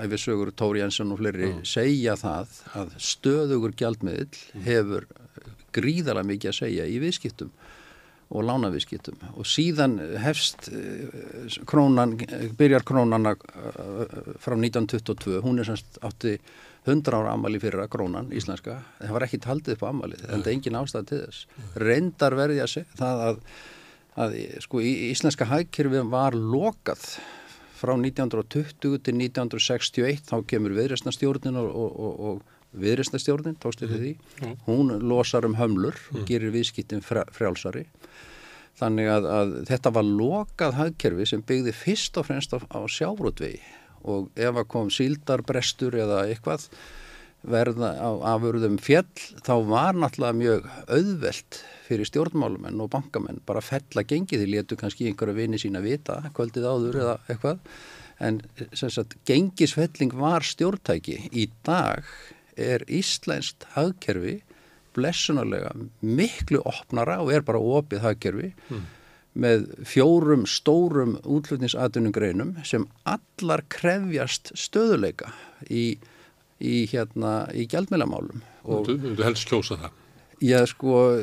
æfisögur 0.01 0.55
Tóri 0.57 0.81
Jensen 0.81 1.13
og 1.13 1.21
fleiri 1.21 1.53
segja 1.69 2.17
það 2.19 2.57
að 2.81 2.97
stöðugur 3.13 3.77
gjaldmiðl 3.77 4.41
hefur 4.65 5.07
gríðarlega 5.77 6.31
mikið 6.33 6.51
að 6.51 6.59
segja 6.63 6.89
í 6.89 6.97
viðskiptum 7.05 7.53
og 8.27 8.43
lánaviðskiptum. 8.43 9.21
Og 9.39 9.47
síðan 9.47 9.99
hefst 10.23 10.71
eh, 10.73 11.59
krónan, 11.69 12.17
byrjar 12.59 12.87
krónan 12.87 13.31
að, 13.31 13.45
eh, 13.55 14.33
frá 14.43 14.57
1922, 14.59 15.41
hún 15.45 15.63
er 15.63 15.71
semst 15.71 16.01
átti 16.07 16.37
100 16.87 17.15
ára 17.15 17.33
ammali 17.35 17.59
fyrir 17.63 17.83
að 17.83 17.93
krónan 17.95 18.29
íslenska, 18.35 18.81
það 19.01 19.15
var 19.17 19.27
ekki 19.27 19.43
taldið 19.43 19.77
upp 19.77 19.87
á 19.87 19.91
ammalið, 19.91 20.27
það 20.27 20.37
er 20.43 20.53
engin 20.53 20.79
ástæð 20.79 21.09
til 21.09 21.23
þess. 21.25 21.47
Reyndar 21.83 22.39
verði 22.39 22.63
að 22.63 22.73
segja 22.77 23.01
það 23.01 23.25
að 23.31 23.41
að 24.17 24.37
sko 24.65 24.81
íslenska 24.81 25.47
hagkerfi 25.51 26.03
var 26.09 26.37
lokað 26.37 27.03
frá 27.77 27.93
1920 27.93 29.03
til 29.05 29.17
1961 29.19 30.23
þá 30.31 30.37
kemur 30.49 30.73
viðreistnastjórnin 30.77 31.59
og, 31.61 31.69
og, 31.69 31.99
og, 32.01 32.21
og 32.31 32.81
viðreistnastjórnin, 32.81 33.59
tókstu 33.61 33.89
þið 33.89 34.03
því. 34.03 34.13
Hún 34.67 34.95
losar 35.05 35.47
um 35.49 35.57
hömlur 35.57 35.97
og 36.15 36.25
gerir 36.29 36.53
viðskiptin 36.55 37.05
frjálsari 37.05 37.87
þannig 38.77 39.11
að, 39.13 39.31
að 39.39 39.57
þetta 39.71 39.95
var 39.97 40.07
lokað 40.21 40.79
hagkerfi 40.81 41.27
sem 41.31 41.43
byggði 41.47 41.75
fyrst 41.77 42.21
og 42.21 42.29
fremst 42.29 42.55
á, 42.57 42.59
á 42.61 42.81
sjárótvegi 42.85 43.61
og 44.07 44.31
ef 44.39 44.55
að 44.55 44.71
kom 44.71 44.93
síldarbrestur 44.93 45.97
eða 45.99 46.27
eitthvað 46.29 46.69
verða 47.47 47.93
á 47.99 48.11
afurðum 48.35 48.79
fjell 48.83 49.07
þá 49.45 49.55
var 49.69 49.99
náttúrulega 49.99 50.39
mjög 50.39 50.71
auðvelt 50.91 51.61
fyrir 51.87 52.09
stjórnmálumenn 52.09 52.81
og 52.83 52.91
bankamenn 52.95 53.43
bara 53.47 53.63
að 53.63 53.71
fella 53.71 54.05
gengið. 54.09 54.43
Því 54.43 54.49
letu 54.51 54.79
kannski 54.81 55.07
einhverja 55.11 55.37
vini 55.37 55.61
sína 55.61 55.83
vita 55.85 56.19
kvöldið 56.35 56.67
áður 56.67 57.01
eða 57.05 57.17
eitthvað. 57.29 57.61
En 58.27 58.41
sagt 58.73 59.19
gengisfelling 59.29 60.15
var 60.17 60.47
stjórntæki. 60.47 61.19
Í 61.37 61.49
dag 61.67 62.07
er 62.57 62.87
íslenskt 62.89 63.69
hagkerfi 63.77 64.41
blessunarlega 64.97 65.73
miklu 66.01 66.63
opnara 66.67 67.21
og 67.23 67.33
er 67.37 67.45
bara 67.47 67.61
opið 67.61 68.05
hagkerfi 68.05 68.53
með 69.37 69.67
fjórum 69.85 70.47
stórum 70.49 71.19
útlutningsatunungreinum 71.23 72.55
sem 72.65 72.87
allar 73.05 73.63
krefjast 73.73 74.55
stöðuleika 74.57 75.33
í, 75.69 75.99
í, 76.59 76.75
hérna, 76.89 77.45
í 77.53 77.67
gjaldmjölamálum. 77.69 78.43
Þú 78.65 78.97
myndu 78.97 79.27
helst 79.27 79.49
kjósa 79.51 79.79
það. 79.85 80.03
Já, 80.45 80.59
sko, 80.69 81.17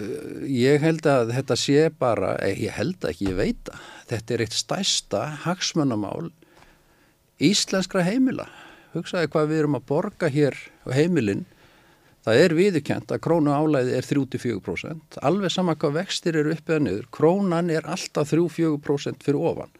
ég 0.49 0.81
held 0.81 1.05
að 1.05 1.35
þetta 1.35 1.57
sé 1.59 1.81
bara, 2.01 2.33
eh, 2.41 2.57
ég 2.65 2.73
held 2.73 3.05
ekki, 3.05 3.29
ég 3.29 3.37
veit 3.37 3.69
að 3.69 3.81
þetta 4.09 4.33
er 4.33 4.41
eitt 4.45 4.55
stæsta 4.57 5.21
hagsmönnamál 5.43 6.31
íslenskra 7.37 8.01
heimila. 8.07 8.47
Hugsaði 8.93 9.29
hvað 9.29 9.51
við 9.51 9.61
erum 9.61 9.77
að 9.77 9.85
borga 9.89 10.29
hér 10.33 10.57
á 10.85 10.89
heimilin 10.97 11.45
Það 12.23 12.39
er 12.45 12.53
viðurkjent 12.55 13.09
að 13.11 13.19
krónu 13.25 13.51
álæði 13.51 13.95
er 13.99 14.05
34%, 14.07 15.17
alveg 15.27 15.51
sama 15.51 15.75
hvað 15.75 15.97
vextir 15.99 16.37
eru 16.39 16.53
uppið 16.55 16.75
að 16.77 16.83
niður, 16.87 17.07
krónan 17.11 17.71
er 17.73 17.83
alltaf 17.91 18.31
3-4% 18.31 19.25
fyrir 19.25 19.41
ofan. 19.51 19.73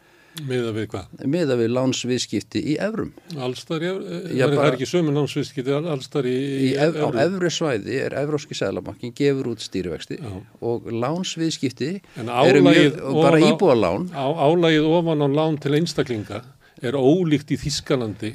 Miða 0.44 0.72
við 0.74 0.88
hvað? 0.90 1.10
Miða 1.30 1.54
við 1.60 1.68
lánsviðskipti 1.76 2.58
í 2.72 2.74
evrum. 2.82 3.12
Allstar, 3.38 3.84
ég, 3.86 4.00
Já, 4.34 4.48
það 4.50 4.62
er 4.64 4.74
ekki 4.74 4.88
sömu 4.90 5.12
lánsviðskipti 5.14 5.74
allstar 5.78 6.26
í, 6.26 6.32
Í 6.66 6.70
ev, 6.82 6.96
á 6.98 7.08
efri 7.22 7.50
svæði 7.54 8.00
er 8.02 8.16
Evróski 8.18 8.56
Sælabankin 8.58 9.14
gefur 9.14 9.52
út 9.52 9.62
stýrivexti 9.62 10.18
Já. 10.18 10.32
og 10.58 10.88
lánsviðskipti 10.90 11.92
eru 12.18 12.64
mjög, 12.66 12.98
bara 12.98 13.38
ofan 13.38 13.46
á- 13.46 13.50
íbúalán. 13.52 14.08
Á, 14.10 14.26
álagið 14.26 14.90
ofan 14.90 15.22
á 15.22 15.28
lán 15.38 15.60
til 15.62 15.78
einstaklinga 15.78 16.42
er 16.82 16.98
ólíkt 16.98 17.54
í 17.54 17.60
Þískalandi 17.62 18.34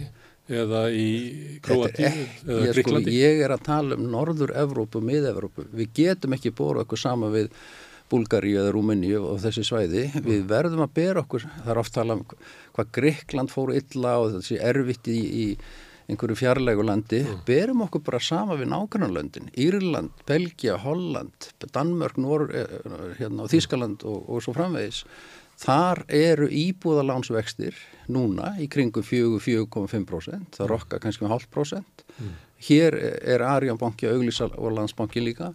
eða 0.50 0.86
í 0.92 1.10
er 1.60 1.76
eða 1.76 2.08
ég, 2.10 2.24
sko, 2.44 2.74
Gríklandi. 2.74 3.18
ég 3.18 3.44
er 3.46 3.54
að 3.54 3.66
tala 3.68 3.98
um 4.00 4.08
Norður-Evrópu 4.14 5.02
Mið-Evrópu. 5.06 5.68
Við 5.76 5.94
getum 6.02 6.36
ekki 6.38 6.54
bóra 6.56 6.86
okkur 6.86 7.02
sama 7.02 7.30
við 7.34 7.52
Búlgaríu 8.10 8.58
eða 8.64 8.72
Rúmeníu 8.74 9.20
og 9.22 9.38
þessi 9.44 9.64
svæði. 9.68 10.08
Við 10.26 10.48
verðum 10.50 10.82
að 10.82 10.96
bera 10.98 11.22
okkur, 11.22 11.46
það 11.60 11.74
er 11.76 11.82
oft 11.84 11.94
tala 11.94 12.18
um 12.18 12.24
hvað 12.74 12.96
Gríkland 12.98 13.54
fóru 13.54 13.78
illa 13.78 14.16
og 14.24 14.40
þessi 14.40 14.58
erfitt 14.66 15.12
í, 15.14 15.20
í 15.20 15.46
einhverju 16.10 16.40
fjarlægu 16.40 16.86
landi. 16.86 17.20
Berum 17.46 17.84
okkur 17.86 18.02
bara 18.08 18.22
sama 18.24 18.58
við 18.58 18.72
nágrannarlöndin. 18.74 19.52
Írland, 19.54 20.24
Belgia, 20.26 20.80
Holland, 20.82 21.52
Danmörk, 21.70 22.18
Nor, 22.18 22.50
eh, 22.50 22.80
hérna, 23.20 23.46
Þískaland 23.52 24.06
og, 24.10 24.24
og 24.26 24.42
svo 24.42 24.56
framvegis. 24.58 25.04
Þar 25.60 26.06
eru 26.08 26.48
íbúðalánsvextir 26.48 27.76
núna 28.08 28.54
í 28.64 28.70
kringum 28.72 29.04
4-4,5%, 29.04 30.56
það 30.56 30.70
rokka 30.72 31.00
kannski 31.04 31.26
með 31.26 31.34
hálft 31.34 31.50
prósent. 31.52 32.06
Hér 32.70 32.96
er 32.96 33.44
Arján 33.44 33.80
banki, 33.80 34.08
Auglísal 34.08 34.54
og 34.56 34.72
Landsbanki 34.78 35.20
líka, 35.24 35.52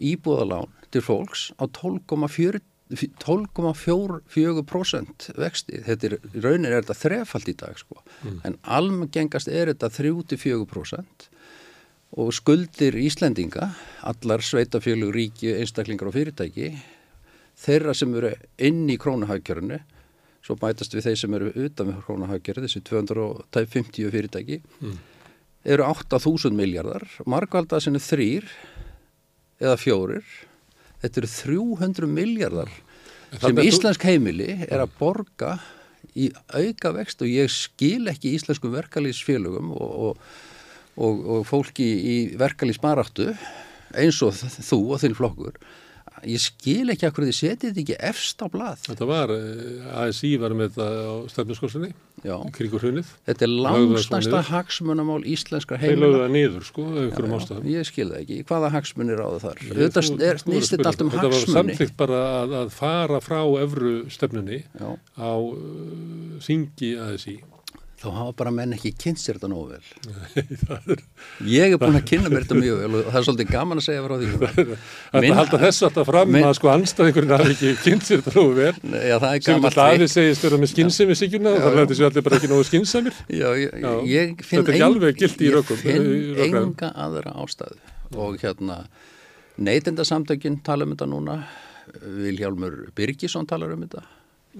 íbúðalán 0.00 0.72
til 0.90 1.02
fólks 1.04 1.52
á 1.60 1.68
12,4 1.68 2.60
12,4% 2.94 5.30
vexti. 5.40 5.78
Þetta 5.86 6.06
er, 6.06 6.14
raunin 6.44 6.68
er 6.68 6.74
þetta 6.82 7.00
þrefald 7.00 7.46
í 7.48 7.54
dag 7.56 7.78
sko. 7.80 7.96
En 8.44 8.54
almengengast 8.62 9.48
er 9.48 9.66
þetta 9.72 9.88
3-4% 9.96 11.28
og 12.14 12.30
skuldir 12.36 12.94
Íslendinga, 12.94 13.74
allar 14.06 14.40
sveitafélug, 14.44 15.10
ríki, 15.16 15.50
einstaklingar 15.56 16.06
og 16.12 16.14
fyrirtæki, 16.14 16.76
þeirra 17.64 17.94
sem 17.96 18.14
eru 18.18 18.30
inn 18.68 18.84
í 18.92 18.98
krónuhagkjörnu, 19.00 19.80
svo 20.44 20.56
bætast 20.60 20.94
við 20.96 21.08
þeir 21.08 21.20
sem 21.22 21.36
eru 21.38 21.52
utan 21.66 21.90
við 21.90 22.00
krónuhagkjörnu, 22.06 22.66
þessi 22.68 22.84
250 22.84 24.10
fyrirtæki, 24.12 24.60
eru 25.64 25.86
8.000 25.88 26.56
miljardar, 26.56 27.06
margvalda 27.24 27.80
sinni 27.80 28.02
þrýr 28.04 28.48
eða 29.62 29.78
fjórir, 29.80 30.26
þetta 31.04 31.22
eru 31.22 31.32
300 31.32 32.10
miljardar 32.10 32.72
sem 33.40 33.58
er 33.58 33.68
íslensk 33.68 34.04
heimili 34.06 34.50
er 34.68 34.82
að 34.82 34.92
borga 34.98 35.56
í 36.14 36.30
auka 36.54 36.92
vext 36.94 37.22
og 37.24 37.30
ég 37.30 37.50
skil 37.50 38.06
ekki 38.12 38.34
íslenskum 38.36 38.74
verkalýsfélögum 38.74 39.72
og, 39.74 39.94
og, 40.06 40.26
og, 40.96 41.24
og 41.36 41.46
fólki 41.48 41.86
í 41.86 42.16
verkalýsbaráttu 42.38 43.32
eins 43.98 44.20
og 44.26 44.36
þú 44.36 44.80
og 44.94 45.02
þinn 45.02 45.16
flokkur 45.18 45.58
ég 46.26 46.40
skil 46.42 46.90
ekki 46.94 47.06
akkur 47.08 47.24
þið 47.28 47.36
setið 47.38 47.70
þetta 47.70 47.82
ekki 47.84 47.96
efst 48.10 48.42
á 48.42 48.46
blað 48.52 48.82
Þetta 48.88 49.06
var, 49.10 49.32
eh, 49.34 50.02
ASI 50.04 50.30
var 50.42 50.54
með 50.56 50.74
þetta 50.74 50.88
á 51.04 51.14
stefnuskorsinni, 51.32 51.90
Já. 52.24 52.36
kringur 52.56 52.80
hrunið. 52.84 53.06
þetta 53.28 53.46
er 53.46 53.52
langstæsta 53.66 54.42
hagsmunamál 54.50 55.20
íslenskra 55.28 55.78
Þeir 55.78 55.96
lögðu 55.98 56.04
heimila 56.04 56.24
það 56.24 56.34
niður, 56.36 56.64
sko, 56.70 56.84
einhverjum 57.04 57.36
ástæðum. 57.38 57.64
ég 57.74 57.88
skil 57.90 58.08
það 58.10 58.20
ekki, 58.24 58.38
hvaða 58.48 58.70
hagsmunir 58.76 59.18
á 59.20 59.28
það 59.34 59.40
þar 59.46 59.58
Ég- 59.64 59.80
þetta 59.80 60.04
er, 60.30 60.34
að 60.34 60.70
þetta 60.74 60.86
allt 60.90 61.00
um 61.04 61.10
spyrja. 61.10 61.14
Þetta 61.14 61.30
var 61.30 61.38
hagsmunni 61.38 61.76
samþygt 61.76 61.96
bara 61.96 62.20
að, 62.44 62.54
að 62.64 62.70
fara 62.70 63.20
frá 63.20 63.40
efru 63.64 63.94
stefnunni 64.10 64.62
Já. 64.80 64.88
á 65.20 65.32
uh, 65.36 66.38
þingi 66.40 66.94
ASI. 66.98 67.40
Þá 68.04 68.08
hafa 68.18 68.32
bara 68.38 68.50
menn 68.54 68.74
ekki 68.76 68.90
kynnt 69.00 69.18
sér 69.20 69.38
þetta 69.38 69.48
nógu 69.50 69.70
vel. 69.72 69.84
Það 70.68 70.90
er, 70.94 71.00
ég 71.48 71.74
er 71.74 71.80
búin 71.82 71.96
að 71.98 72.04
kynna 72.10 72.30
mér 72.32 72.44
þetta 72.44 72.58
mjög 72.60 72.78
vel 72.82 72.90
og 73.00 73.08
það 73.08 73.18
er 73.20 73.26
svolítið 73.28 73.50
gaman 73.54 73.80
að 73.80 73.86
segja 73.88 74.04
frá 74.04 74.14
því. 74.20 74.28
Þetta 74.34 75.22
Minn- 75.24 75.36
halda 75.38 75.60
þess 75.64 75.86
alltaf 75.88 76.08
fram 76.10 76.32
minn- 76.34 76.46
að 76.48 76.54
sko 76.60 76.70
anstæðingurinn 76.74 77.34
hafi 77.34 77.54
ekki 77.56 77.72
kynnt 77.84 78.06
sér 78.08 78.22
þetta 78.22 78.34
nógu 78.38 78.54
vel. 78.60 78.74
Já, 78.84 79.16
það 79.24 79.28
er 79.30 79.44
Sem 79.48 79.64
þetta 79.66 79.86
aðeins 79.88 80.16
segist 80.18 80.46
vera 80.48 80.60
með 80.64 80.72
skynsemi 80.74 81.18
síkjuna, 81.22 81.54
Já, 81.56 81.62
þannig 81.64 81.74
já. 81.74 81.80
að 81.80 81.84
þetta 81.84 81.98
séu 82.00 82.08
allir 82.10 82.26
bara 82.28 82.40
ekki 82.42 82.52
nógu 82.52 82.68
ég, 83.54 83.76
ég 84.12 84.44
finn, 84.44 84.60
þetta 84.60 84.70
er 84.70 84.78
ekki 84.78 84.86
alveg 84.90 85.20
gilt 85.24 85.40
í 85.44 85.48
ég 85.50 85.56
rökum- 85.58 85.80
finn 85.82 86.08
í 86.08 86.18
rökræðum. 86.38 86.70
enga 86.74 86.92
aðra 87.06 87.34
ástæðu. 87.44 87.78
Og 88.14 88.36
hérna 88.44 88.80
neytendasamtökin 89.58 90.60
tala 90.66 90.84
um 90.86 90.92
þetta 90.94 91.08
núna. 91.10 91.38
Viljálmur 92.00 92.78
Birgisson 92.96 93.46
talar 93.46 93.72
um 93.74 93.82
þetta 93.84 94.02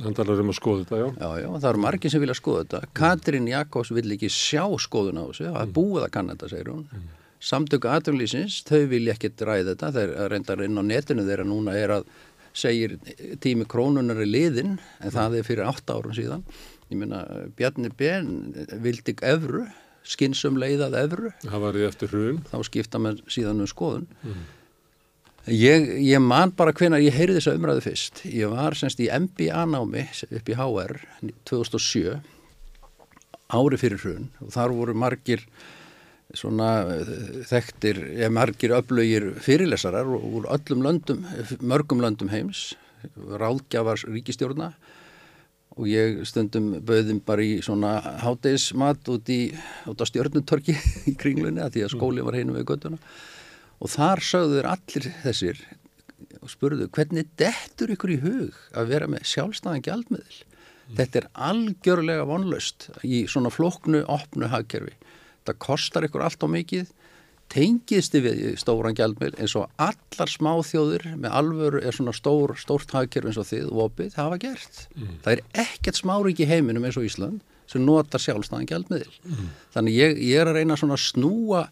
Hann 0.03 0.15
talar 0.17 0.41
um 0.43 0.51
að 0.51 0.57
skoða 0.59 0.85
þetta, 0.85 0.99
já. 0.99 1.09
já, 1.21 1.29
já, 1.45 1.49
það 1.63 1.69
eru 1.71 1.83
margir 1.85 2.11
sem 2.11 2.23
vilja 2.25 2.35
skoða 2.39 2.65
þetta. 2.65 2.81
Katrín 2.99 3.47
Jakobs 3.51 3.93
vill 3.95 4.15
ekki 4.17 4.31
sjá 4.33 4.65
skoðun 4.83 5.21
á 5.23 5.25
þessu 5.29 5.47
það 5.47 5.61
er 5.61 5.75
búið 5.77 6.07
að 6.07 6.13
kanna 6.17 6.35
þetta, 6.35 6.51
segir 6.51 6.71
hún. 6.73 7.05
Samtöku 7.45 7.91
aðrunlýsins, 7.93 8.57
þau 8.67 8.81
vilja 8.91 9.15
ekki 9.15 9.31
ræða 9.45 9.75
þetta, 9.75 9.91
þeir 9.95 10.15
reyndar 10.33 10.63
inn 10.65 10.81
á 10.81 10.83
netinu 10.89 11.27
þeirra 11.29 11.47
núna 11.47 11.77
er 11.79 11.93
að 11.99 12.09
segir 12.55 12.97
tími 13.43 13.67
krónunar 13.71 14.21
er 14.23 14.31
liðin 14.31 14.77
en 15.03 15.15
það 15.15 15.39
er 15.41 15.47
fyrir 15.47 15.69
8 15.69 15.95
árum 15.99 16.15
síðan. 16.17 16.45
Ég 16.91 17.01
meina, 17.01 17.23
Bjarni 17.59 17.91
Ben 17.99 18.29
vildi 18.83 19.15
evru, 19.27 19.65
skinsum 20.05 20.59
leiðað 20.61 20.99
evru, 21.05 21.33
Það 21.45 21.65
var 21.65 21.79
í 21.81 21.87
eftir 21.89 22.13
hrun. 22.13 22.43
þá 22.51 22.59
skipta 22.67 23.01
með 23.03 23.23
síðan 23.31 23.63
um 23.65 23.71
skoðun 23.71 24.07
ég, 25.51 25.89
ég 26.05 26.23
man 26.23 26.53
bara 26.57 26.73
hvenar 26.77 27.03
ég 27.05 27.15
heyrði 27.15 27.39
þessa 27.39 27.57
umræðu 27.59 27.85
fyrst. 27.85 28.23
Ég 28.29 28.53
var 28.53 28.77
semst 28.79 29.01
í 29.03 29.11
MBA 29.13 29.65
námi 29.69 30.07
upp 30.09 30.49
í 30.49 30.59
HR 30.59 30.99
2007 31.51 32.19
ári 33.55 33.79
fyrir 33.79 34.01
hrun 34.01 34.31
og 34.43 34.53
þar 34.55 34.75
voru 34.75 34.95
margir 34.97 35.45
svona 36.35 36.71
eh, 36.97 37.13
þekktir, 37.47 38.01
eða 38.17 38.33
margir 38.35 38.75
öflugir 38.75 39.29
fyrirlesarar 39.45 40.09
úr 40.09 40.49
öllum 40.51 40.83
löndum, 40.87 41.23
mörgum 41.61 42.03
löndum 42.03 42.33
heims, 42.33 42.73
ráðgjafar 43.15 44.01
ríkistjórna 44.09 44.73
og 45.75 45.87
ég 45.91 46.23
stundum 46.29 46.73
bauðum 46.87 47.21
bara 47.27 47.45
í 47.45 47.59
svona 47.65 47.99
hátegismat 48.23 49.07
út 49.11 49.31
út 49.91 50.03
á 50.03 50.05
stjörnutörki 50.09 50.77
í 51.11 51.15
kringlunni 51.19 51.63
að 51.63 51.77
því 51.77 51.87
að 51.87 51.95
skólinn 51.97 52.27
var 52.27 52.39
heinum 52.39 52.59
við 52.59 52.69
göttuna 52.73 53.01
og 53.81 53.93
þar 53.93 54.23
sögðu 54.25 54.59
þeir 54.59 54.71
allir 54.73 55.09
þessir 55.23 55.63
og 56.41 56.51
spurðu 56.53 56.89
hvernig 56.93 57.31
dettur 57.41 57.95
ykkur 57.95 58.13
í 58.15 58.19
hug 58.25 58.59
að 58.77 58.91
vera 58.93 59.09
með 59.11 59.25
sjálfstæðan 59.31 59.85
gjaldmiðl 59.87 60.43
þetta 60.99 61.21
er 61.23 61.31
algjörlega 61.49 62.27
vonlaust 62.29 62.91
í 63.07 63.25
svona 63.31 63.53
flóknu, 63.53 64.05
opnu 64.11 64.51
hagkerfi. 64.53 64.93
Það 65.45 65.59
kostar 65.65 66.07
ykkur 66.09 66.25
allt 66.27 66.45
á 66.45 66.49
mikið. 66.51 66.93
Tengiðst 67.53 68.17
við 68.25 68.45
stóran 68.61 68.97
gjaldmiðl 68.97 69.37
eins 69.41 69.55
og 69.61 69.69
allar 69.81 70.31
smáþjóðir 70.33 71.11
með 71.21 71.35
alvöru 71.41 71.83
er 71.85 71.97
svona 71.97 72.15
stór, 72.17 72.55
stórt 72.61 72.95
hagkerfi 72.97 73.31
eins 73.31 73.41
og 73.41 73.49
þið 73.51 73.67
og 73.69 73.83
opið 73.89 74.17
hafa 74.21 74.39
gert. 74.41 74.87
Það 75.25 75.35
er 75.35 75.43
ekkert 75.67 76.01
smárík 76.01 76.41
í 76.41 76.49
heiminum 76.49 76.89
eins 76.89 76.97
og 77.01 77.09
Ísland 77.09 77.45
sem 77.71 77.85
notar 77.85 78.21
sjálfstæðan 78.21 78.67
gjaldmiðl 78.69 79.13
þannig 79.73 79.95
ég, 79.97 80.19
ég 80.21 80.41
er 80.41 80.51
að 80.51 80.59
reyna 80.59 80.77
svona 80.77 80.99
að 80.99 81.05
snúa 81.07 81.63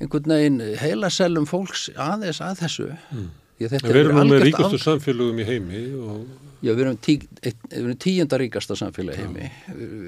einhvern 0.00 0.32
veginn 0.34 0.60
heila 0.80 1.10
selum 1.12 1.46
fólks 1.50 1.88
aðeins 1.94 2.40
að 2.44 2.62
þessu 2.64 2.88
þetta 3.60 3.80
Við 3.86 4.00
erum 4.00 4.16
nú 4.18 4.24
með 4.34 4.42
ríkustu 4.48 4.78
af- 4.80 4.82
samfélögum 4.88 5.38
í 5.40 5.46
heimi 5.48 5.84
og 6.00 6.24
Já, 6.64 6.72
við 6.72 6.80
erum, 6.86 6.96
tí, 7.04 7.14
við 7.44 7.74
erum 7.76 7.96
tíunda 8.00 8.38
ríkasta 8.40 8.72
samfélagi 8.80 9.20
heimi. 9.20 9.50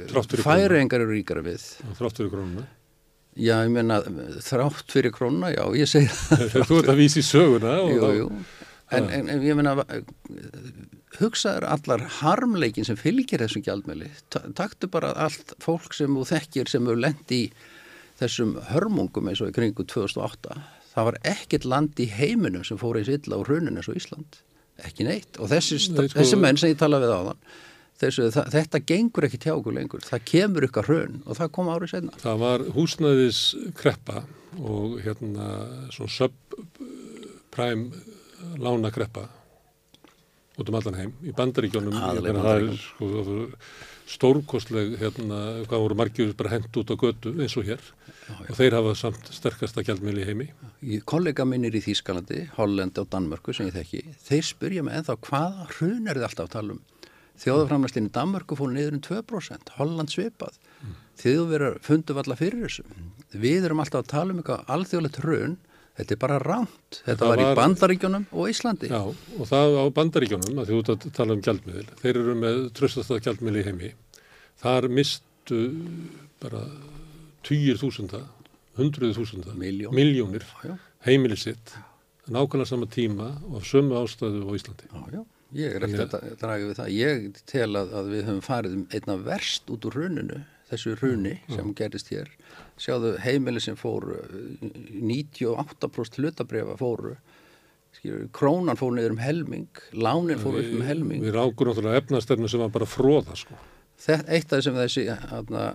Þrátt 0.09 0.31
fyrir 0.33 0.47
Færingar 0.47 1.03
eru 1.05 1.13
ríkara 1.13 1.43
við. 1.45 1.67
og 1.85 1.99
þrátt 1.99 2.17
fyrir 2.23 2.31
krónuna. 2.33 2.65
Já, 3.37 3.59
ég 3.67 3.75
meina, 3.75 3.99
þrátt 4.41 4.89
fyrir 4.95 5.13
krónuna, 5.13 5.51
já, 5.53 5.61
ég 5.77 5.91
segi 5.91 6.09
það. 6.17 6.57
Þú 6.71 6.79
ert 6.81 6.89
að 6.95 7.03
vísa 7.03 7.21
í 7.21 7.27
söguna 7.29 7.75
Jú, 7.93 8.09
jú. 8.23 8.31
En, 8.97 9.11
en, 9.19 9.29
en 9.35 9.45
ég 9.45 9.59
meina, 9.59 9.75
hugsaður 11.21 11.67
allar 11.75 12.05
harmleikin 12.21 12.87
sem 12.89 12.97
fylgir 12.99 13.45
þessum 13.45 13.65
gjaldmæli. 13.67 14.09
Taktu 14.57 14.89
bara 14.93 15.13
allt 15.27 15.55
fólk 15.65 15.93
sem 15.97 16.13
þú 16.17 16.25
þekkir 16.33 16.71
sem 16.73 16.85
hefur 16.89 17.01
lendi 17.05 17.43
í 17.47 17.51
þessum 18.21 18.57
hörmungum 18.71 19.29
eins 19.31 19.43
og 19.45 19.51
í 19.53 19.57
kringu 19.57 19.85
2008. 19.85 20.57
Það 20.95 21.09
var 21.11 21.19
ekkert 21.29 21.67
land 21.69 22.01
í 22.01 22.07
heiminum 22.09 22.65
sem 22.65 22.79
fór 22.81 22.97
eins 23.01 23.11
illa 23.13 23.37
á 23.37 23.45
hruninu 23.45 23.77
eins 23.83 23.89
og 23.93 23.99
Ísland. 24.01 24.39
Ekki 24.85 25.05
neitt. 25.09 25.37
Og 25.41 25.49
þessi, 25.53 25.79
Nei, 25.93 26.09
sko- 26.09 26.21
þessi 26.21 26.39
menn 26.41 26.57
sem 26.61 26.73
ég 26.73 26.79
tala 26.81 27.01
við 27.01 27.13
á 27.13 27.21
þann, 27.29 27.41
þessu, 28.01 28.27
það, 28.33 28.51
þetta 28.57 28.81
gengur 28.91 29.27
ekki 29.29 29.41
tjá 29.45 29.53
okkur 29.57 29.77
lengur. 29.77 30.05
Það 30.05 30.25
kemur 30.33 30.67
ykkar 30.69 30.89
hrun 30.89 31.23
og 31.27 31.37
það 31.39 31.53
kom 31.57 31.71
árið 31.73 31.93
senna. 31.95 32.13
Það 32.25 32.43
var 32.45 32.67
húsnæðis 32.77 33.41
kreppa 33.77 34.25
og 34.61 34.99
hérna 35.05 35.47
svona 35.93 36.13
subprime 36.17 37.91
lána 38.61 38.91
kreppa 38.93 39.27
út 40.57 40.69
um 40.73 40.77
allan 40.79 40.97
heim 40.97 41.13
í 41.25 41.33
bandaríkjónum 41.37 41.93
það 41.93 42.49
er 42.53 42.69
sko, 42.81 43.09
stórkostleg 44.07 44.97
hérna, 45.01 45.39
hvað 45.67 45.83
voru 45.83 45.97
margir 45.99 46.33
bara 46.39 46.53
hend 46.55 46.77
út 46.79 46.93
á 46.93 46.97
götu 46.99 47.33
eins 47.43 47.57
og 47.59 47.67
hér. 47.67 47.83
Já, 48.07 48.35
já. 48.35 48.51
og 48.51 48.59
þeir 48.59 48.77
hafa 48.79 48.93
samt 48.99 49.31
sterkasta 49.35 49.83
gjaldmiðli 49.87 50.23
í 50.23 50.27
heimi. 50.29 50.47
Í 50.83 51.01
kollega 51.07 51.47
minnir 51.47 51.75
í 51.75 51.83
Þýskalandi, 51.83 52.45
Hollandi 52.57 53.03
og 53.03 53.11
Danmörku 53.11 53.55
sem 53.55 53.69
ég 53.71 53.75
þekki, 53.75 54.03
þeir 54.29 54.47
spyrja 54.47 54.85
mig 54.87 54.99
ennþá 55.01 55.19
hvaða 55.27 55.67
hrun 55.75 56.07
er 56.07 56.21
þið 56.21 56.29
alltaf 56.29 56.47
að 56.47 56.55
tala 56.55 56.77
um? 56.77 56.83
Þjóðaframlæslinni 57.43 58.13
Danmörku 58.15 58.57
fór 58.59 58.73
niður 58.73 58.97
um 58.97 59.05
2% 59.05 59.75
Holland 59.77 60.15
svipað. 60.15 60.59
Mm. 60.77 60.97
þið 61.17 61.43
verður 61.51 61.79
fundu 61.83 62.15
valla 62.17 62.37
fyrir 62.37 62.67
þessu. 62.67 62.85
Við 63.33 63.65
erum 63.65 63.81
alltaf 63.83 64.05
að 64.05 64.11
tala 64.13 64.35
um 64.35 64.43
eitthvað 64.43 64.73
alþjóðlegt 64.77 65.21
hrun 65.25 65.57
Þetta 65.97 66.13
er 66.13 66.19
bara 66.21 66.37
ránt. 66.43 66.99
Þetta 67.07 67.29
var, 67.31 67.41
var 67.41 67.55
í 67.55 67.57
Bandaríkjónum 67.57 68.25
og 68.37 68.51
Íslandi. 68.53 68.91
Já, 68.93 69.01
og 69.09 69.49
það 69.49 69.77
á 69.81 69.85
Bandaríkjónum, 69.97 70.59
að 70.61 70.73
þú 70.73 70.81
ert 70.83 70.91
að 70.93 71.07
tala 71.17 71.37
um 71.37 71.45
gjaldmiðil, 71.47 71.87
þeir 72.03 72.19
eru 72.21 72.35
með 72.43 72.59
tröstastað 72.77 73.23
gjaldmiðli 73.25 73.63
í 73.63 73.67
heimi. 73.71 73.93
Þar 74.61 74.89
mistu 74.93 75.61
bara 76.43 76.61
týjir 77.47 77.81
þúsunda, 77.81 78.21
hundruðu 78.77 79.17
þúsunda, 79.23 79.55
Miljón. 79.57 79.97
miljónir 79.97 80.45
heimilið 81.07 81.41
sitt, 81.47 81.73
nákvæmlega 82.29 82.69
sama 82.69 82.91
tíma 82.93 83.31
og 83.49 83.65
sömu 83.65 83.97
ástæðu 84.03 84.45
á 84.45 84.53
Íslandi. 84.59 84.91
Já, 84.93 85.01
já, 85.17 85.23
ég 85.63 85.79
er 85.79 85.89
eftir 85.89 86.05
að 86.05 86.29
draga 86.43 86.69
við 86.69 86.77
það. 86.83 86.93
Ég 86.99 87.41
tel 87.49 87.71
að, 87.73 87.97
að 87.97 88.13
við 88.13 88.29
höfum 88.29 88.45
farið 88.45 88.77
um 88.77 88.87
einna 88.93 89.17
verst 89.31 89.73
út 89.73 89.89
úr 89.89 89.97
hruninu, 89.97 90.43
þessu 90.69 90.97
hruni 91.01 91.39
sem 91.49 91.73
gerist 91.79 92.13
hér 92.13 92.29
sjáðu 92.81 93.15
heimili 93.25 93.63
sem 93.63 93.77
fóru 93.79 94.19
98% 94.61 96.21
hlutabriða 96.21 96.77
fóru 96.81 97.17
skilur, 97.97 98.27
krónan 98.37 98.79
fóru 98.79 98.99
niður 98.99 99.17
um 99.17 99.23
helming 99.23 99.83
lánin 99.97 100.41
fóru 100.41 100.61
upp 100.61 100.73
um 100.77 100.87
helming 100.87 101.25
Við 101.25 101.37
rákur 101.37 101.71
náttúrulega 101.71 102.03
efnastefnu 102.03 102.51
sem 102.53 102.63
var 102.63 102.73
bara 102.75 102.89
fróða 102.89 103.37
sko. 103.39 103.57
Þetta 103.97 104.33
eitt 104.37 104.51
af 104.51 104.59
þessum 104.59 104.81
þessi 104.81 105.07
aðna, 105.11 105.69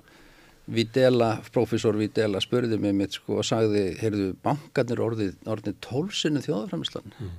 Videla, 0.71 1.31
profesor 1.51 1.97
Videla 1.97 2.41
spurði 2.43 2.77
mig 2.79 2.93
mitt 2.95 3.17
sko 3.17 3.39
og 3.41 3.47
sagði 3.47 3.95
heyrðu, 3.99 4.27
bankarnir 4.45 5.01
orðið, 5.01 5.31
orðið 5.49 5.79
tólsinu 5.83 6.43
þjóðafræmislan 6.45 7.15
mm. 7.17 7.31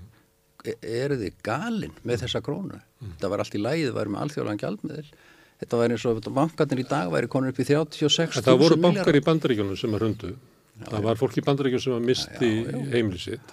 eru 0.83 1.21
þið 1.21 1.39
galinn 1.47 1.95
með 2.03 2.25
þessa 2.25 2.43
krónu 2.45 2.81
mm. 2.81 3.15
það 3.23 3.33
var 3.33 3.45
allt 3.45 3.55
í 3.55 3.63
lægið, 3.63 3.93
það 3.93 4.01
var 4.01 4.11
með 4.11 4.25
alþjóðlan 4.27 4.61
gjaldmiðil 4.65 5.07
Þetta 5.63 5.79
væri 5.79 5.97
eins 5.97 6.05
og 6.11 6.31
bankarnir 6.35 6.83
í 6.83 6.89
dag 6.91 7.11
væri 7.13 7.29
konur 7.31 7.53
upp 7.53 7.61
í 7.63 7.67
36.000 7.69 8.43
Það 8.43 8.63
voru 8.65 8.79
bankar 8.83 9.15
í 9.19 9.23
bandaríkjónum 9.23 9.79
sem 9.79 9.95
er 9.95 10.07
hundu. 10.09 10.31
Já, 10.83 10.87
það 10.89 11.05
var 11.07 11.21
fólk 11.21 11.37
í 11.39 11.45
bandaríkjónum 11.47 11.85
sem 11.85 11.95
var 11.95 12.07
misti 12.09 12.49
heimli 12.91 13.21
sitt. 13.23 13.53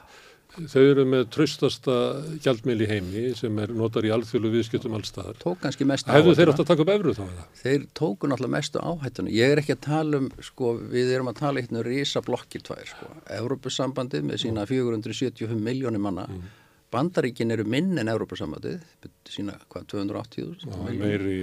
Þau 0.49 0.81
eru 0.81 1.03
með 1.07 1.27
tröstasta 1.31 1.95
gjaldmiðl 2.41 2.81
í 2.83 2.87
heimi 2.89 3.23
sem 3.37 3.59
er 3.61 3.71
notar 3.77 4.07
í 4.07 4.11
alþjólu 4.11 4.49
viðskiptum 4.55 4.95
allstaðar. 4.97 5.37
Tók 5.39 5.59
kannski 5.61 5.85
mestu 5.87 6.09
áhættuna. 6.09 6.17
Hefðu 6.17 6.33
þeir 6.39 6.51
átt 6.51 6.63
að 6.63 6.69
taka 6.71 6.83
upp 6.83 6.91
efru 6.95 7.13
þá? 7.19 7.43
Þeir 7.61 7.85
tóku 7.99 8.29
náttúrulega 8.31 8.55
mestu 8.55 8.81
áhættuna. 8.81 9.33
Ég 9.35 9.53
er 9.53 9.61
ekki 9.61 9.75
að 9.77 9.83
tala 9.85 10.19
um, 10.23 10.31
sko, 10.43 10.73
við 10.89 11.13
erum 11.13 11.29
að 11.29 11.37
tala 11.43 11.61
eitthvað 11.61 11.83
um 11.83 11.85
rísa 11.87 12.23
blokkir 12.25 12.65
tvær, 12.65 12.81
sko. 12.89 13.11
Európusambandið 13.37 14.25
með 14.25 14.41
sína 14.47 14.65
475 14.67 15.61
miljónir 15.69 16.01
manna 16.01 16.25
mm. 16.25 16.49
Bandaríkin 16.89 17.53
eru 17.53 17.67
minn 17.69 17.99
en 18.01 18.09
Európa-samvætið, 18.09 18.81
sína 19.29 19.53
hvað, 19.69 19.83
280.000? 19.91 20.95
Meiri 20.97 21.35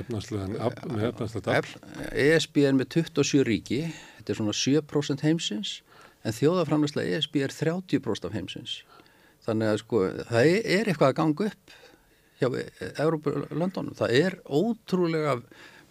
efnarslega 0.00 0.72
tafl. 1.46 1.76
ESB 2.10 2.64
er 2.66 2.74
með 2.74 2.96
27 2.96 3.44
ríki, 3.46 3.80
þetta 4.16 4.34
er 4.34 4.40
svona 4.40 4.56
7% 4.58 5.22
heimsins, 5.22 5.76
en 6.26 6.34
þjóðaframlæslega 6.34 7.20
ESB 7.20 7.42
er 7.46 7.54
30% 7.54 8.26
af 8.26 8.34
heimsins. 8.34 8.80
Þannig 9.46 9.70
að 9.70 9.80
sko, 9.84 10.04
það 10.28 10.52
er 10.58 10.90
eitthvað 10.90 11.12
að 11.12 11.18
ganga 11.22 11.50
upp 11.52 11.76
hjá 12.38 12.48
Európa-löndunum. 13.04 13.94
Það 13.98 14.14
er 14.18 14.40
ótrúlega 14.44 15.38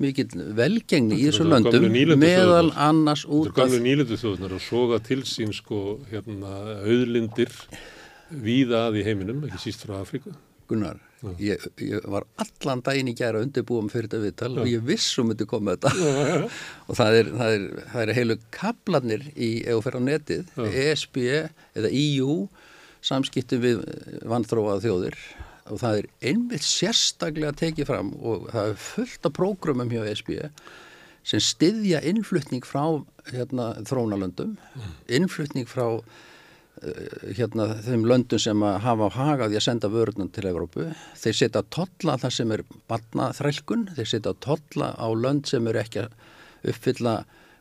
mikið 0.03 0.35
velgengni 0.57 1.17
í 1.17 1.29
þessu 1.29 1.47
löndum 1.47 1.87
meðal 2.21 2.69
annars 2.75 3.23
út 3.25 3.49
af... 3.49 3.55
Þetta 3.55 3.63
er 3.63 3.63
gamlu 3.63 3.79
nýlendu 3.87 4.19
þjóðunar 4.19 4.57
og 4.59 4.61
soga 4.61 4.99
til 5.07 5.23
sín 5.25 5.55
sko, 5.55 6.01
hérna, 6.11 6.51
auðlindir 6.83 7.55
víða 8.29 8.87
að 8.87 9.01
í 9.01 9.07
heiminum, 9.07 9.43
ekki 9.47 9.67
síst 9.67 9.85
frá 9.85 9.99
Afríku. 10.01 10.33
Gunnar, 10.67 10.99
ég, 11.39 11.63
ég 11.79 12.07
var 12.11 12.25
allan 12.43 12.81
daginn 12.83 13.07
í 13.07 13.15
gæra 13.15 13.39
undirbúum 13.39 13.87
fyrir 13.91 14.09
þetta 14.09 14.19
viðtal 14.25 14.61
og 14.63 14.67
ég 14.67 14.83
vissum 14.83 15.29
myndi 15.31 15.47
koma 15.47 15.77
þetta 15.77 15.93
já, 15.95 16.17
já. 16.27 16.57
og 16.89 16.99
það 16.99 17.19
er, 17.19 17.29
það, 17.39 17.53
er, 17.55 17.67
það 17.93 18.03
er 18.03 18.13
heilu 18.17 18.37
kaplanir 18.57 19.23
í, 19.31 19.51
ef 19.63 19.77
þú 19.77 19.85
fer 19.85 19.97
á 19.97 20.01
netið, 20.09 20.49
já. 20.51 20.67
ESB 20.83 21.21
eða 21.79 21.93
EU 22.01 22.35
samskiptum 23.07 23.63
við 23.63 23.85
vanþróað 24.27 24.83
þjóðir 24.89 25.19
og 25.67 25.81
það 25.81 26.01
er 26.01 26.09
einmitt 26.31 26.67
sérstaklega 26.67 27.55
tekið 27.63 27.89
fram 27.89 28.11
og 28.19 28.49
það 28.51 28.73
er 28.73 28.83
fullt 28.89 29.29
af 29.29 29.35
prógrumum 29.39 29.91
hjá 29.91 30.03
ESB 30.03 30.33
sem 31.27 31.43
styðja 31.43 32.03
innflutning 32.07 32.63
frá 32.63 33.03
hérna, 33.33 33.73
þrónalöndum, 33.87 34.55
mm. 34.55 34.91
innflutning 35.17 35.67
frá 35.67 35.99
hérna 37.37 37.67
þeim 37.85 38.05
löndum 38.07 38.41
sem 38.41 38.63
að 38.65 38.77
hafa 38.83 39.09
hagaði 39.15 39.57
að 39.57 39.65
senda 39.65 39.89
vörðunum 39.91 40.29
til 40.33 40.45
Evrópu. 40.49 40.85
Þeir 41.17 41.37
setja 41.39 41.63
totla 41.73 42.17
það 42.21 42.35
sem 42.35 42.53
er 42.53 42.63
batnaþrælkun, 42.91 43.87
þeir 43.97 44.11
setja 44.11 44.33
totla 44.45 44.91
á 44.93 45.07
lönd 45.17 45.49
sem 45.49 45.67
eru 45.69 45.81
ekki 45.81 46.03
að 46.05 46.13
uppfylla 46.67 47.15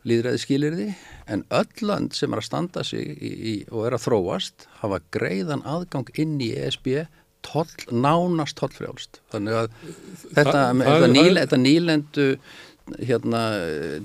líðræði 0.06 0.42
skilirði 0.42 0.88
en 1.32 1.42
öll 1.54 1.86
lönd 1.88 2.14
sem 2.14 2.32
er 2.32 2.42
að 2.42 2.46
standa 2.46 2.84
sig 2.86 3.08
í, 3.16 3.30
í, 3.32 3.54
og 3.72 3.88
er 3.88 3.96
að 3.96 4.04
þróast 4.04 4.68
hafa 4.82 5.00
greiðan 5.14 5.64
aðgang 5.66 6.12
inn 6.20 6.36
í 6.42 6.52
ESB 6.54 6.92
toll, 7.46 7.66
nánast 7.90 8.58
tollfrjálst. 8.60 9.20
Þannig 9.32 9.58
að 9.62 9.72
þetta, 10.36 10.52
Þa, 10.52 10.62
þetta, 10.82 11.10
ný, 11.10 11.24
þetta 11.40 11.60
nýlendu 11.62 12.28
hérna, 13.00 13.40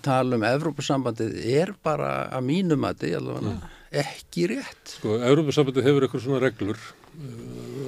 tala 0.02 0.40
um 0.40 0.48
Evrópusambandið 0.48 1.38
er 1.52 1.76
bara 1.86 2.32
að 2.34 2.48
mínum 2.48 2.88
að 2.88 3.04
því 3.04 3.14
allavega 3.20 3.46
mm 3.52 3.78
ekki 3.92 4.48
rétt. 4.54 4.96
Sko, 4.98 5.18
Európa-sambandi 5.20 5.84
hefur 5.84 6.08
eitthvað 6.08 6.26
svona 6.26 6.42
reglur 6.42 6.80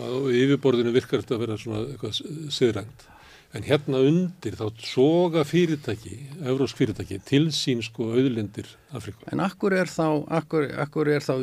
og 0.04 0.28
uh, 0.28 0.32
yfirborðinu 0.36 0.92
virkar 0.96 1.24
þetta 1.24 1.38
að 1.38 1.44
vera 1.46 1.60
svona 1.60 1.84
eitthvað 1.94 2.22
siðrænt. 2.54 3.06
En 3.54 3.62
hérna 3.62 4.00
undir 4.02 4.56
þá 4.58 4.66
soga 4.82 5.44
fyrirtæki, 5.46 6.16
eurósk 6.42 6.80
fyrirtæki, 6.80 7.20
til 7.22 7.52
sín 7.54 7.84
sko 7.86 8.08
auðlindir 8.16 8.72
Afrika. 8.98 9.28
En 9.30 9.44
akkur 9.46 9.76
er 9.78 9.92
þá, 9.92 10.08
akkur, 10.40 10.66
akkur 10.82 11.12
er 11.14 11.22
þá, 11.22 11.36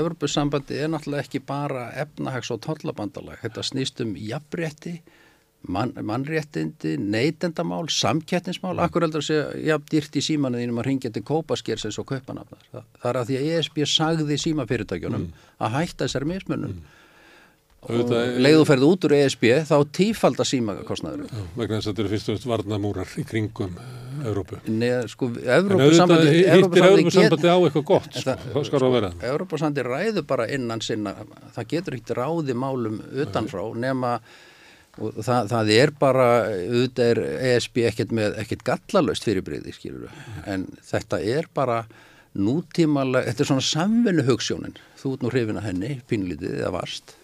Európa-sambandi 0.00 0.80
er 0.80 0.88
náttúrulega 0.94 1.26
ekki 1.26 1.42
bara 1.44 1.90
efnahags- 2.06 2.50
og 2.54 2.62
tollabandalag. 2.64 3.36
Þetta 3.44 3.66
snýst 3.68 4.00
um 4.00 4.14
jafnrétti, 4.16 5.02
Man, 5.62 5.92
mannréttindi, 5.94 6.96
neytendamál, 6.98 7.86
samkjættinsmál, 7.86 8.74
mm. 8.74 8.82
akkur 8.82 9.04
heldur 9.06 9.22
að 9.22 9.28
segja, 9.28 9.44
já, 9.62 9.76
dýrt 9.92 10.16
í 10.18 10.22
símanuðinum 10.26 10.80
að 10.82 10.88
ringja 10.88 11.12
til 11.14 11.22
kópaskjérsins 11.28 12.00
og 12.02 12.08
kaupanafnar. 12.08 12.64
Það, 12.72 12.88
það 12.98 13.10
er 13.12 13.18
að 13.20 13.28
því 13.28 13.36
að 13.38 13.50
ESB 13.52 13.78
sagði 13.92 14.40
símafyrirtækjunum 14.42 15.28
mm. 15.28 15.46
að 15.62 15.76
hætta 15.76 16.08
þessari 16.08 16.30
mismunum. 16.32 16.74
Mm. 16.74 16.98
Og 17.82 18.12
leiðu 18.38 18.66
ferðu 18.66 18.88
út 18.94 19.04
úr 19.08 19.16
ESB, 19.16 19.48
þá 19.66 19.74
tífaldar 19.90 20.46
símakostnaður. 20.46 21.24
Já, 21.26 21.46
vegna 21.56 21.78
þess 21.78 21.88
að 21.88 21.88
þetta 21.88 22.02
eru 22.02 22.10
fyrst 22.12 22.28
og 22.28 22.36
fyrst 22.36 22.50
varnamúrar 22.50 23.14
í 23.18 23.24
kringum 23.26 23.72
Európu. 24.22 24.58
Nei, 24.70 24.90
sko, 25.10 25.30
Európa-sambandi... 25.42 26.36
Hittir 26.36 26.86
Európa-sambandi 26.86 27.50
á 27.50 27.58
eitthvað 27.58 27.86
gott, 27.88 28.10
sko, 28.14 28.36
þá 28.38 28.60
skar 28.68 28.84
það 28.84 28.86
að 28.86 28.94
vera. 28.98 29.10
Európa-sambandi 29.32 29.86
ræðu 29.88 30.22
bara 30.30 30.46
innan 30.54 30.82
sinna, 30.84 31.16
það 31.56 31.70
getur 31.74 31.98
og 35.00 35.18
það, 35.24 35.50
það 35.52 35.74
er 35.78 35.92
bara 35.96 36.28
auðvitað 36.52 37.10
er 37.10 37.20
ESB 37.54 37.84
ekkert 37.88 38.14
með 38.16 38.38
ekkert 38.42 38.64
gallalöst 38.66 39.24
fyrirbreyði 39.24 39.72
skilur 39.72 40.12
en 40.44 40.66
þetta 40.84 41.20
er 41.24 41.48
bara 41.54 41.82
nútímalega, 42.38 43.28
þetta 43.28 43.44
er 43.44 43.50
svona 43.50 43.66
samvinnu 43.66 44.24
hugssjónin, 44.26 44.78
þú 45.00 45.14
ert 45.14 45.24
nú 45.24 45.32
hrifin 45.32 45.60
að 45.60 45.68
henni 45.68 45.92
pínlítið 46.08 46.58
eða 46.62 46.72
varst. 46.78 47.14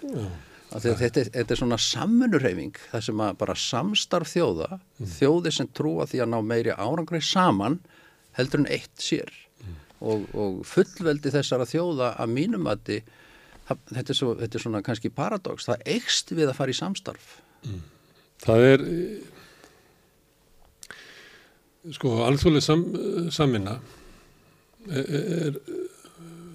Þetta, 0.69 0.95
þetta, 1.01 1.25
þetta 1.33 1.55
er 1.55 1.61
svona 1.63 1.79
samvinnu 1.81 2.41
hreyfing 2.43 2.81
það 2.91 3.05
sem 3.07 3.23
að 3.25 3.37
bara 3.41 3.55
samstarf 3.57 4.29
þjóða 4.35 4.69
mm. 4.77 5.13
þjóði 5.17 5.53
sem 5.57 5.71
trúa 5.73 6.05
því 6.11 6.21
að 6.25 6.33
ná 6.35 6.39
meiri 6.45 6.75
árangri 6.77 7.23
saman 7.25 7.79
heldur 8.37 8.65
en 8.65 8.73
eitt 8.77 8.93
sér. 9.01 9.33
Mm. 9.65 9.79
og, 10.13 10.27
og 10.37 10.61
fullveldi 10.69 11.33
þessara 11.35 11.69
þjóða 11.69 12.13
að 12.21 12.35
mínum 12.37 12.69
að 12.69 12.93
þetta 13.69 14.05
er, 14.05 14.17
svo, 14.17 14.35
þetta 14.37 14.61
er 14.61 14.65
svona 14.67 14.85
kannski 14.85 15.13
paradox, 15.13 15.69
það 15.69 15.89
eikst 15.97 16.37
við 16.37 16.53
að 16.53 16.59
fara 16.61 16.73
í 16.73 16.77
samstarf 16.77 17.33
Mm. 17.67 17.81
Það 18.45 18.67
er 18.69 18.85
sko 21.97 22.13
alþjóðlega 22.27 22.65
sam, 22.65 22.85
samvinna 23.35 23.79
er, 24.89 25.09
er 25.49 25.59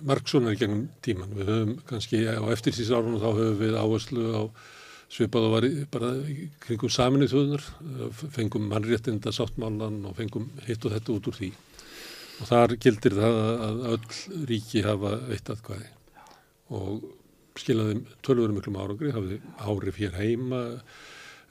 margsonar 0.07 0.57
gennum 0.59 0.88
tíman. 1.03 1.33
Við 1.38 1.51
höfum 1.51 1.75
kannski 1.90 2.23
á 2.27 2.43
eftirsýsárunum 2.53 3.22
þá 3.22 3.30
höfum 3.32 3.59
við 3.61 3.77
áherslu 3.80 4.30
á 4.35 4.41
svipað 5.14 5.48
og 5.48 5.53
var 5.53 5.67
bara 5.93 6.11
kringum 6.64 6.91
saminu 6.91 7.27
þjóðunar, 7.30 7.65
fengum 8.33 8.65
mannréttinda 8.72 9.33
sáttmálan 9.35 10.01
og 10.09 10.15
fengum 10.17 10.49
hitt 10.67 10.85
og 10.88 10.95
þetta 10.95 11.14
út 11.14 11.30
úr 11.30 11.38
því. 11.38 11.51
Og 12.41 12.49
þar 12.49 12.77
gildir 12.82 13.17
það 13.19 13.41
að 13.67 13.83
öll 13.93 14.48
ríki 14.49 14.82
hafa 14.85 15.17
eitt 15.32 15.51
aðkvæði 15.53 15.91
og 16.73 17.03
skilaði 17.59 17.99
tölvurum 18.25 18.57
miklum 18.57 18.80
árangri, 18.82 19.11
hafði 19.14 19.40
árif 19.61 19.99
hér 20.01 20.15
heima, 20.17 20.64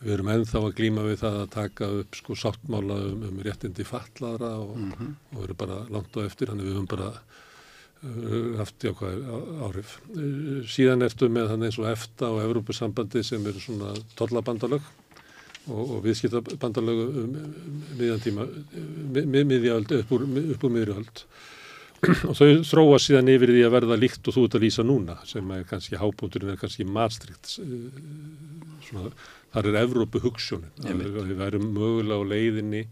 við 0.03 0.17
erum 0.17 0.33
ennþá 0.33 0.63
að 0.67 0.75
glýma 0.81 1.05
við 1.07 1.21
það 1.23 1.39
að 1.43 1.53
taka 1.55 1.89
upp 2.01 2.19
sko 2.19 2.37
sáttmála 2.39 2.99
um, 3.13 3.23
um 3.29 3.43
réttindi 3.45 3.87
fallara 3.87 4.57
og, 4.59 4.75
mm 4.77 4.93
-hmm. 4.93 5.13
og 5.31 5.39
við 5.39 5.45
erum 5.45 5.61
bara 5.63 5.79
langt 5.95 6.17
á 6.19 6.21
eftir, 6.27 6.49
þannig 6.49 6.67
við 6.67 6.75
höfum 6.75 6.91
bara 6.91 7.13
uh, 7.13 8.57
haft 8.59 8.83
jákvæð 8.83 9.23
árif. 9.69 10.01
Uh, 10.11 10.67
síðan 10.67 11.07
ertu 11.07 11.29
með 11.29 11.53
þannig 11.53 11.71
eins 11.71 11.79
og 11.79 11.91
EFTA 11.93 12.33
og 12.35 12.43
Evrópusambandi 12.43 13.23
sem 13.23 13.47
eru 13.47 13.61
svona 13.61 13.95
tollabandalög 14.17 14.83
og, 15.71 15.91
og 15.91 16.05
viðskiptabandalög 16.05 16.99
um, 16.99 17.35
um, 17.35 17.83
miðjan 17.99 18.23
tíma, 18.27 18.47
miðjöld, 19.15 19.93
upp 20.01 20.13
úr, 20.13 20.27
upp 20.27 20.65
úr 20.65 20.75
miðjöld 20.79 21.27
og 22.29 22.35
þau 22.35 22.47
þróa 22.67 22.99
síðan 23.03 23.31
yfir 23.31 23.53
því 23.55 23.63
að 23.67 23.75
verða 23.77 23.99
líkt 24.01 24.27
og 24.27 24.35
þú 24.35 24.47
ert 24.49 24.57
að 24.59 24.65
lýsa 24.67 24.85
núna 24.87 25.17
sem 25.29 25.51
er 25.55 25.67
kannski 25.69 26.01
hábúndurinn 26.01 26.51
er 26.51 26.59
kannski 26.59 26.87
Maastricht 26.89 27.53
svona, 28.89 29.13
þar 29.55 29.69
er 29.71 29.81
Evrópu 29.85 30.23
hugssjónin 30.25 30.89
að 30.89 31.05
við 31.29 31.37
værum 31.39 31.69
mögulega 31.77 32.19
á 32.19 32.31
leiðinni 32.33 32.83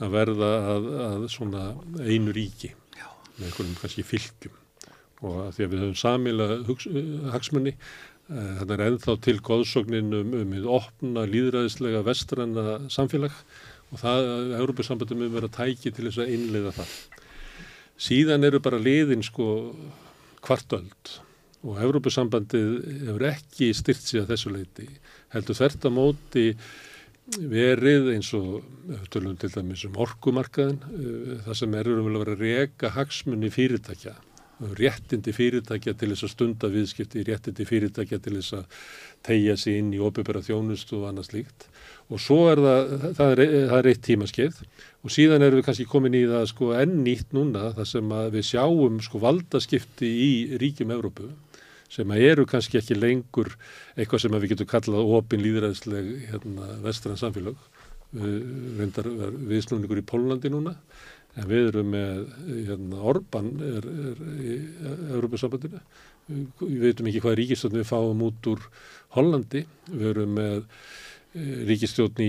að 0.00 0.14
verða 0.16 0.50
að, 0.72 0.88
að 1.06 1.26
svona 1.30 1.64
einu 2.00 2.34
ríki 2.34 2.72
Já. 2.96 3.06
með 3.36 3.46
einhvern 3.50 3.76
kannski 3.82 4.06
fylgjum. 4.08 4.56
Og 5.20 5.42
að 5.44 5.50
því 5.56 5.66
að 5.66 5.72
við 5.72 5.82
höfum 5.84 5.98
samila 6.00 6.46
hagsmunni 7.34 7.74
þannig 8.30 8.74
er 8.76 8.84
ennþá 8.86 9.16
til 9.26 9.36
góðsóknin 9.44 10.14
um, 10.16 10.34
um 10.40 10.54
við 10.54 10.68
opna 10.70 11.26
líðræðislega 11.28 12.02
vestranna 12.06 12.78
samfélag. 12.92 13.34
Og 13.90 14.00
það 14.00 14.28
að 14.32 14.52
Európa 14.60 14.86
sambandum 14.86 15.24
um 15.26 15.34
verið 15.34 15.50
að 15.50 15.58
tæki 15.58 15.92
til 15.92 16.06
þess 16.06 16.22
að 16.22 16.32
innleiða 16.36 16.76
það 16.78 16.94
síðan 18.00 18.46
eru 18.48 18.60
bara 18.64 18.80
liðin 18.80 19.24
sko 19.26 19.48
kvartöld 20.44 21.18
og 21.60 21.80
Európusambandið 21.84 22.70
hefur 23.06 23.26
ekki 23.28 23.72
styrt 23.76 24.04
sig 24.04 24.22
að 24.22 24.32
þessu 24.32 24.54
leiti 24.54 24.86
heldur 25.34 25.58
þert 25.58 25.84
að 25.84 25.96
móti 25.98 26.46
verið 27.30 28.08
eins 28.14 28.32
og 28.34 28.64
tölum 29.12 29.36
til 29.38 29.52
dæmis 29.52 29.84
um 29.86 30.00
orkumarkaðin 30.00 30.80
eh, 30.80 31.36
það 31.44 31.60
sem 31.60 31.76
er 31.78 31.92
um 31.92 32.08
að 32.10 32.24
vera 32.24 32.40
reyka 32.40 32.92
hagsmunni 32.96 33.52
fyrirtækja 33.54 34.16
réttindi 34.76 35.32
fyrirtækja 35.32 35.94
til 35.96 36.10
þess 36.12 36.26
að 36.26 36.32
stunda 36.34 36.68
viðskipti, 36.72 37.22
réttindi 37.24 37.64
fyrirtækja 37.68 38.18
til 38.20 38.36
þess 38.36 38.56
að 38.58 38.80
tegja 39.24 39.56
sig 39.56 39.78
inn 39.80 39.94
í 39.96 40.02
opibera 40.04 40.42
þjónustu 40.44 41.00
og 41.00 41.08
annað 41.10 41.30
slíkt 41.30 41.69
og 42.10 42.20
svo 42.22 42.40
er 42.50 42.60
það, 42.62 42.94
það 43.18 43.32
er, 43.32 43.42
það 43.70 43.76
er 43.78 43.88
eitt 43.90 44.02
tímaskeið. 44.06 44.62
Og 45.00 45.14
síðan 45.14 45.44
erum 45.46 45.60
við 45.60 45.66
kannski 45.68 45.86
komin 45.88 46.16
í 46.18 46.24
það 46.28 46.48
sko 46.50 46.72
enn 46.76 46.96
nýtt 47.04 47.36
núna 47.36 47.70
þar 47.76 47.88
sem 47.88 48.16
við 48.34 48.48
sjáum 48.50 48.98
sko 49.04 49.22
valdaskipti 49.22 50.10
í 50.10 50.32
ríkjum 50.60 50.92
Evrópu 50.96 51.30
sem 51.90 52.10
eru 52.14 52.44
kannski 52.46 52.78
ekki 52.78 52.98
lengur 52.98 53.48
eitthvað 53.96 54.24
sem 54.24 54.34
við 54.36 54.52
getum 54.52 54.68
kallað 54.70 55.14
opin 55.16 55.42
líðræðsleg 55.42 56.10
hérna, 56.30 56.74
vestran 56.84 57.18
samfélag 57.18 57.58
við 58.14 58.36
reyndar 58.78 59.08
viðsnúningur 59.50 60.02
í 60.02 60.06
Pólandi 60.06 60.50
núna. 60.52 60.76
En 61.38 61.46
við 61.46 61.68
erum 61.68 61.92
með 61.94 62.24
hérna, 62.66 63.02
Orban 63.06 63.52
er, 63.62 63.84
er 63.86 64.22
í 64.42 64.54
Európa-sambandinu 65.14 65.78
við 66.30 66.82
veitum 66.84 67.10
ekki 67.10 67.22
hvað 67.24 67.36
ríkistjóðin 67.40 67.80
við 67.80 67.88
fáum 67.88 68.24
út 68.26 68.48
úr 68.50 68.64
Hollandi. 69.16 69.64
Við 69.90 70.08
erum 70.12 70.34
með 70.38 70.58
eh, 71.34 71.64
ríkistjóðin 71.68 72.22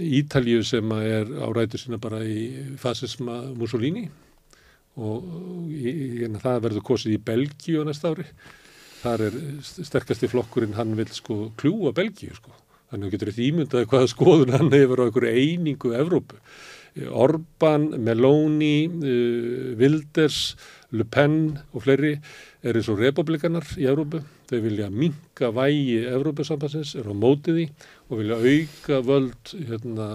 í 0.00 0.12
Ítalju 0.20 0.62
sem 0.66 0.94
er 0.98 1.30
á 1.40 1.46
rætu 1.52 1.80
sína 1.80 2.00
bara 2.02 2.22
í 2.24 2.76
fasisma 2.80 3.42
Mussolini 3.56 4.06
og 4.96 5.66
í, 5.68 6.22
hérna, 6.22 6.40
það 6.40 6.62
verður 6.68 6.86
kosið 6.90 7.16
í 7.16 7.24
Belgíu 7.26 7.84
næsta 7.84 8.14
ári. 8.14 8.24
Þar 9.02 9.26
er 9.26 9.34
sterkasti 9.66 10.30
flokkurinn 10.32 10.76
hann 10.78 10.96
vil 10.98 11.08
sko 11.12 11.50
kljúa 11.60 11.92
Belgíu 11.96 12.36
sko. 12.36 12.54
Þannig 12.86 13.02
að 13.02 13.06
þú 13.06 13.12
getur 13.12 13.30
eitthvað 13.30 13.50
ímyndaði 13.50 13.90
hvaða 13.90 14.08
skoðun 14.12 14.54
hann 14.56 14.72
hefur 14.72 15.02
á 15.02 15.06
einhverju 15.06 15.42
einingu 15.42 15.92
Evrópu. 15.98 16.40
Orban, 17.12 17.90
Meloni, 18.00 18.86
uh, 18.88 19.74
Wilders, 19.76 20.56
Le 20.96 21.06
Pen 21.08 21.36
og 21.72 21.84
fleiri 21.84 22.16
er 22.66 22.78
eins 22.78 22.88
og 22.90 23.00
republikanar 23.02 23.66
í 23.78 23.86
Európu. 23.86 24.22
Þau 24.46 24.58
vilja 24.62 24.88
minka 24.90 25.50
vægi 25.54 26.00
Európa-sambansins, 26.06 26.94
eru 27.00 27.14
á 27.14 27.16
mótið 27.18 27.62
í 27.64 27.68
og 28.06 28.20
vilja 28.20 28.36
auka 28.38 29.00
völd 29.06 29.54
hérna, 29.68 30.08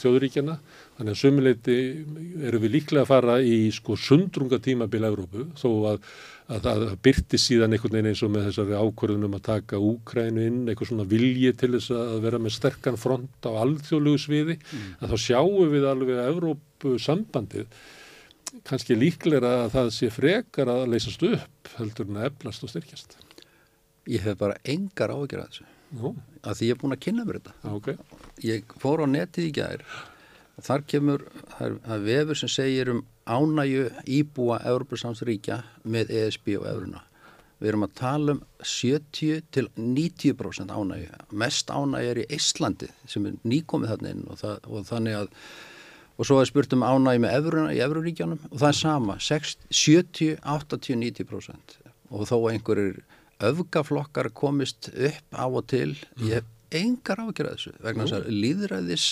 þjóðuríkjana. 0.00 0.58
Þannig 0.98 1.14
að 1.14 1.20
sumuleiti 1.22 1.78
eru 2.48 2.62
við 2.64 2.74
líklega 2.78 3.06
að 3.06 3.12
fara 3.12 3.38
í 3.40 3.60
sko 3.74 3.96
sundrunga 3.96 4.60
tímabil 4.64 5.08
Európu 5.08 5.48
þó 5.56 5.70
að 5.94 6.02
að 6.48 6.64
það 6.64 6.92
byrti 7.04 7.38
síðan 7.40 7.76
einhvern 7.76 7.94
veginn 7.94 8.08
eins 8.08 8.22
og 8.24 8.30
með 8.32 8.46
þessari 8.48 8.76
ákvörðunum 8.78 9.36
að 9.36 9.44
taka 9.50 9.80
Úkrænu 9.84 10.46
inn, 10.48 10.62
eitthvað 10.64 10.90
svona 10.90 11.04
vilji 11.10 11.52
til 11.60 11.74
þess 11.74 11.92
að 11.92 12.14
vera 12.24 12.40
með 12.40 12.54
sterkan 12.56 12.96
front 13.00 13.44
á 13.44 13.52
alþjóðlugu 13.52 14.22
sviði, 14.22 14.56
mm. 14.56 14.86
að 15.02 15.12
þá 15.12 15.24
sjáum 15.26 15.74
við 15.74 15.88
alveg 15.90 16.14
að 16.16 16.30
Evrópu 16.32 16.94
sambandið 17.04 17.68
kannski 18.66 18.96
líklega 18.98 19.54
að 19.64 19.72
það 19.76 19.90
sé 19.96 20.10
frekar 20.12 20.70
að 20.72 20.86
leysast 20.94 21.24
upp 21.28 21.72
heldur 21.78 22.08
en 22.08 22.20
að 22.20 22.30
eflast 22.30 22.64
og 22.66 22.72
styrkjast. 22.72 23.18
Ég 24.08 24.24
hef 24.24 24.38
bara 24.40 24.56
engar 24.64 25.12
ágjör 25.12 25.42
að 25.42 25.50
þessu, 25.50 25.66
Nú. 25.98 26.14
að 26.42 26.60
því 26.60 26.68
ég 26.68 26.76
er 26.76 26.80
búin 26.80 26.96
að 26.96 27.02
kynna 27.04 27.26
mér 27.28 27.40
þetta. 27.40 27.74
Okay. 27.76 27.98
Ég 28.44 28.78
fór 28.80 29.04
á 29.04 29.06
netið 29.10 29.50
í 29.50 29.52
gæðir 29.58 29.84
og 30.58 30.66
þar 30.66 30.86
kemur, 30.90 31.26
það 31.58 32.06
vefur 32.08 32.40
sem 32.40 32.50
segir 32.50 32.92
um 32.94 33.04
ánæju 33.28 33.90
íbúa 34.08 34.62
Európa-samsríkja 34.66 35.60
með 35.84 36.14
ESB 36.22 36.56
og 36.58 36.66
Euruna. 36.72 37.04
Við 37.58 37.72
erum 37.72 37.86
að 37.88 37.94
tala 37.98 38.34
um 38.36 38.42
70 38.62 39.42
til 39.54 39.66
90% 39.76 40.70
ánægu. 40.70 41.08
Mest 41.34 41.70
ánægu 41.74 42.12
er 42.12 42.20
í 42.22 42.26
Íslandi 42.38 42.88
sem 43.06 43.26
er 43.26 43.38
nýkomið 43.42 43.92
þarna 43.92 44.12
inn 44.14 44.24
og, 44.30 44.38
það, 44.40 44.68
og 44.70 44.86
þannig 44.88 45.18
að 45.18 45.32
og 46.18 46.26
svo 46.26 46.40
er 46.42 46.50
spurt 46.50 46.74
um 46.74 46.82
ánægi 46.82 47.22
með 47.22 47.36
Euruna 47.38 47.74
í 47.76 47.80
Eururíkjanum 47.84 48.40
og 48.50 48.58
það 48.58 48.68
er 48.72 48.78
sama, 48.80 49.18
60, 49.22 49.68
70, 49.70 50.36
80, 50.42 50.98
90% 51.04 51.78
og 52.10 52.28
þó 52.28 52.36
einhverjir 52.50 53.02
öfgaflokkar 53.48 54.32
komist 54.34 54.90
upp 54.90 55.36
á 55.38 55.46
og 55.46 55.64
til, 55.70 55.94
ég 56.18 56.40
hef 56.40 56.54
engar 56.74 57.22
ágjörð 57.22 57.54
þessu 57.54 57.74
vegna 57.84 58.06
þess 58.08 58.18
að 58.18 58.32
líðræðis 58.34 59.06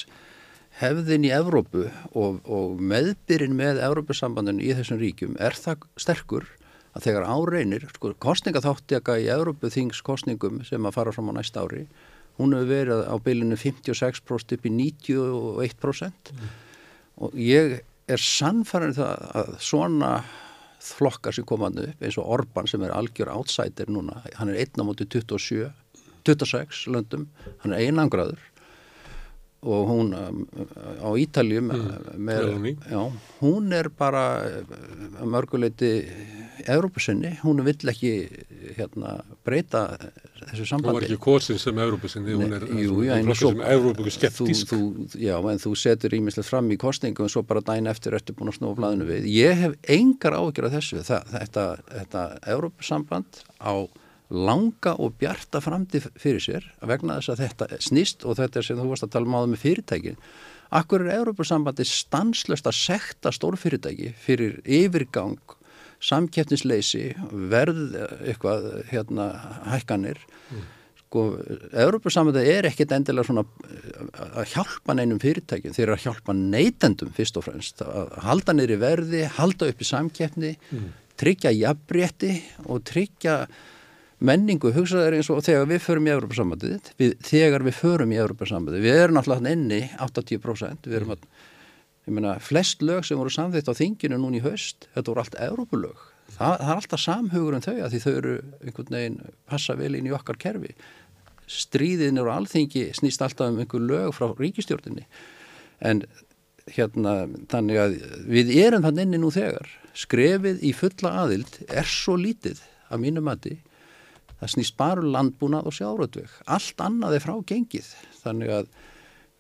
hefðin 0.81 1.25
í 1.25 1.33
Evrópu 1.33 1.86
og, 2.12 2.43
og 2.44 2.83
meðbyrinn 2.83 3.57
með 3.57 3.81
Evrópusambandinu 3.86 4.67
í 4.67 4.75
þessum 4.76 5.01
ríkjum 5.01 5.39
er 5.41 5.57
það 5.57 5.86
sterkur 6.01 6.51
að 6.97 7.07
þegar 7.07 7.28
áreinir, 7.28 7.86
sko, 7.94 8.12
kostningaþáttjaka 8.25 9.18
í 9.23 9.31
Evrópu 9.33 9.70
þings 9.73 10.02
kostningum 10.05 10.62
sem 10.68 10.85
að 10.89 10.97
fara 10.99 11.15
fram 11.15 11.31
á 11.33 11.39
næsta 11.39 11.65
ári, 11.65 11.86
hún 12.41 12.57
hefur 12.57 12.70
verið 12.73 13.02
á 13.09 13.15
bylinu 13.25 13.57
56% 13.60 14.57
upp 14.57 14.68
í 14.68 14.73
91% 14.75 16.33
mm. 16.35 16.55
Og 17.17 17.36
ég 17.41 17.78
er 18.07 18.23
sannfærið 18.23 18.99
það 19.01 19.25
að 19.41 19.55
svona 19.67 20.11
flokkar 20.86 21.35
sem 21.35 21.47
komaðu 21.49 21.89
upp 21.91 22.05
eins 22.05 22.19
og 22.20 22.28
Orban 22.36 22.69
sem 22.70 22.85
er 22.86 22.95
algjör 22.95 23.33
outsider 23.35 23.91
núna, 23.91 24.20
hann 24.39 24.53
er 24.53 24.61
1 24.62 24.78
á 24.78 24.85
móti 24.86 25.09
27, 25.11 25.70
26 26.27 26.85
löndum, 26.93 27.27
hann 27.62 27.75
er 27.75 27.86
einangraður 27.89 28.43
og 29.67 29.91
hún 29.91 30.15
um, 30.15 30.43
á 31.03 31.11
Ítaljum 31.19 31.73
mm, 31.75 32.67
já, 32.86 33.03
hún 33.43 33.73
er 33.75 33.91
bara 33.91 34.25
mörguleiti 35.27 35.93
Európusinni, 36.67 37.36
hún 37.43 37.61
vill 37.65 37.91
ekki 37.91 38.12
hérna, 38.77 39.19
breyta 39.45 39.83
þessu 40.51 40.67
sambandi. 40.67 40.89
Hún 40.89 40.97
var 40.97 41.07
ekki 41.07 41.19
kosin 41.23 41.61
sem 41.61 41.78
Európusinni, 41.85 42.36
hún 42.39 42.55
er 42.57 42.65
Európuskeptísk. 43.75 44.73
Já, 45.20 45.36
en 45.36 45.62
þú 45.62 45.75
setur 45.78 46.17
ímislegt 46.17 46.49
fram 46.49 46.70
í 46.73 46.78
kostningu 46.81 47.27
og 47.27 47.33
svo 47.33 47.45
bara 47.47 47.62
dæn 47.67 47.91
eftir 47.91 48.17
ertu 48.17 48.35
búin 48.36 48.53
að 48.53 48.59
snúa 48.61 48.78
blæðinu 48.78 49.09
við. 49.11 49.28
Ég 49.36 49.62
hef 49.62 49.77
engar 49.99 50.39
ágjör 50.41 50.70
af 50.70 50.77
þessu. 50.78 51.05
Það, 51.07 51.31
þetta, 51.36 51.69
þetta 51.93 52.27
Európusamband 52.57 53.43
á 53.61 53.75
langa 54.30 54.96
og 54.98 55.14
bjarta 55.20 55.60
framtíð 55.62 56.10
fyrir 56.18 56.42
sér 56.42 56.68
vegna 56.82 57.20
þess 57.20 57.34
að 57.34 57.42
þetta 57.44 57.80
snýst 57.86 58.26
og 58.26 58.38
þetta 58.40 58.60
er 58.60 58.66
sem 58.66 58.78
þú 58.80 58.90
varst 58.90 59.06
að 59.06 59.14
tala 59.14 59.28
um 59.28 59.36
áður 59.38 59.52
með 59.52 59.62
fyrirtækin 59.62 60.20
Akkur 60.74 61.05
er 61.05 61.20
Európa-sambandi 61.20 61.86
stanslöst 61.86 62.66
að 62.66 62.78
sekta 62.78 63.30
stórfyrirtæki 63.34 64.12
fyrir 64.18 64.58
yfirgang, 64.64 65.38
samkeppnisleysi, 66.02 67.12
verð 67.52 67.94
eitthvað 68.26 68.66
hérna 68.90 69.28
hækkanir. 69.70 70.18
Mm. 70.50 70.64
Sko, 71.05 71.22
Európa-sambandi 71.70 72.42
er 72.50 72.66
ekkit 72.66 72.96
endilega 72.96 73.28
svona 73.28 73.46
að 74.16 74.50
hjálpa 74.56 74.96
neinum 74.98 75.22
fyrirtækjum, 75.22 75.76
þeir 75.76 75.86
eru 75.86 75.96
að 75.96 76.05
hjálpa 76.08 76.36
neytendum 76.40 77.14
fyrst 77.14 77.38
og 77.38 77.46
fremst, 77.46 77.86
að 77.86 78.18
halda 78.26 78.56
neyri 78.56 78.80
verði, 78.82 79.22
halda 79.38 79.70
upp 79.70 79.80
í 79.86 79.90
samkeppni, 79.92 80.52
mm. 80.74 80.92
tryggja 81.22 81.55
jafnbrétti 81.55 82.34
og 82.66 82.82
tryggja 82.90 83.44
menningu, 84.19 84.73
hugsaður 84.73 85.19
eins 85.19 85.28
og 85.33 85.43
þegar 85.45 85.69
við 85.70 85.83
förum 85.85 86.09
í 86.09 86.15
Európa-sambandið, 86.15 86.93
þegar 87.27 87.67
við 87.67 87.78
förum 87.78 88.15
í 88.15 88.20
Európa-sambandið, 88.23 88.86
við 88.86 89.01
erum 89.03 89.19
náttúrulega 89.19 89.53
inni 89.53 89.83
80%, 90.01 90.89
við 90.89 91.01
erum 91.01 91.15
að 91.17 91.25
ég 92.07 92.17
meina, 92.17 92.36
flest 92.41 92.85
lög 92.86 93.05
sem 93.05 93.19
voru 93.19 93.33
samþitt 93.35 93.69
á 93.69 93.75
þinginu 93.77 94.20
núni 94.23 94.41
í 94.41 94.45
haust, 94.47 94.89
þetta 94.95 95.12
voru 95.12 95.25
allt 95.25 95.41
Európulög 95.49 96.05
Það, 96.35 96.59
það 96.61 96.69
er 96.69 96.81
alltaf 96.81 97.01
samhugur 97.01 97.57
um 97.57 97.65
þau 97.65 97.75
að 97.75 97.93
því 97.93 98.01
þau 98.03 98.12
eru 98.12 98.36
einhvern 98.61 98.97
veginn 98.97 99.19
passa 99.49 99.77
vel 99.78 99.93
inn 99.97 100.09
í 100.09 100.15
okkar 100.15 100.39
kerfi. 100.43 100.73
Stríðin 101.47 102.20
eru 102.20 102.33
alþingi 102.35 102.89
snýst 102.99 103.23
alltaf 103.25 103.53
um 103.53 103.61
einhver 103.62 103.85
lög 103.85 104.12
frá 104.17 104.33
ríkistjórninni 104.35 105.07
en 105.86 106.03
hérna 106.75 107.15
þannig 107.53 107.78
að 107.78 107.97
við 108.27 108.53
erum 108.59 108.85
þann 108.85 109.05
inni 109.05 109.20
nú 109.23 109.31
þegar. 109.35 109.70
Skrefið 109.97 110.65
í 110.67 110.75
fulla 110.77 111.15
aðild 111.23 111.61
er 111.70 111.89
svo 111.89 112.19
lítið 112.20 112.61
að 112.91 113.03
mínu 113.07 113.23
mati 113.25 113.55
það 114.40 114.52
snýst 114.56 114.76
bara 114.81 115.02
um 115.02 115.15
landbúnað 115.15 115.70
og 115.70 115.76
sjáratveg. 115.76 116.36
Allt 116.56 116.84
annað 116.84 117.16
er 117.18 117.24
frá 117.24 117.34
gengið 117.48 117.89
þannig 118.23 118.52
að 118.58 118.68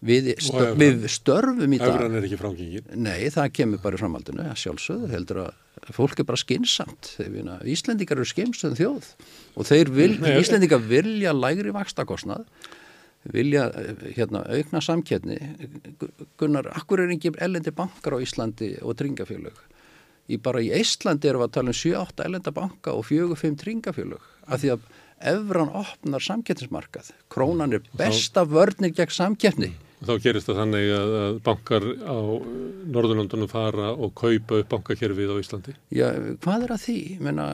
við, 0.06 0.32
stö, 0.44 0.64
við 0.78 1.06
störfum 1.12 1.76
í 1.76 1.80
dag. 1.80 1.92
Efran 1.94 2.16
er 2.18 2.26
ekki 2.28 2.40
frágengið. 2.40 2.90
Nei, 3.00 3.28
það 3.32 3.52
kemur 3.58 3.82
bara 3.82 3.98
í 3.98 4.02
framhaldinu, 4.02 4.48
sjálfsögðu 4.60 5.12
heldur 5.12 5.42
að 5.46 5.54
fólk 5.94 6.20
er 6.20 6.26
bara 6.26 6.40
skinsamt 6.40 7.12
Íslendingar 7.68 8.18
eru 8.18 8.26
skimstöðum 8.28 8.78
þjóð 8.78 9.10
og 9.56 9.68
þeir 9.68 9.92
vil, 9.94 10.10
Nei, 10.22 10.32
Íslendingar 10.40 10.82
vilja 10.82 11.34
lægri 11.36 11.74
vakstakostnað 11.74 12.46
vilja 13.34 13.66
hérna, 14.16 14.44
aukna 14.46 14.82
samkjætni 14.82 15.38
Gunnar, 16.38 16.70
akkur 16.78 17.02
er 17.04 17.12
ekki 17.14 17.34
ellendi 17.42 17.74
bankar 17.76 18.16
á 18.16 18.24
Íslandi 18.24 18.76
og 18.82 18.96
tringafélög 18.98 19.58
í 20.32 20.40
bara 20.42 20.62
í 20.64 20.72
Íslandi 20.74 21.30
erum 21.30 21.44
við 21.44 21.50
að 21.50 21.56
tala 21.58 21.74
um 21.74 21.80
7-8 21.82 22.26
ellenda 22.26 22.54
banka 22.56 22.96
og 22.96 23.06
4-5 23.10 23.60
tringafélög 23.62 24.32
af 24.46 24.62
því 24.62 24.76
að 24.76 24.86
efran 25.32 25.72
opnar 25.72 26.22
samkjætnismarkað 26.22 27.10
krónan 27.32 27.72
er 27.76 27.84
besta 27.96 28.44
vörnir 28.48 28.94
gegn 28.96 29.14
samkjætni 29.16 29.72
Þá 30.04 30.12
gerist 30.20 30.48
það 30.50 30.58
þannig 30.60 30.90
að, 30.92 31.14
bankar 31.46 31.84
á 32.04 32.18
Norðurlandunum 32.92 33.48
fara 33.48 33.94
og 33.94 34.12
kaupa 34.18 34.58
upp 34.60 34.68
bankakerfið 34.74 35.32
á 35.32 35.36
Íslandi? 35.40 35.72
Já, 35.88 36.06
hvað 36.44 36.66
er 36.66 36.74
að 36.74 36.82
því? 36.82 36.96
Ég 37.14 37.22
meina, 37.24 37.46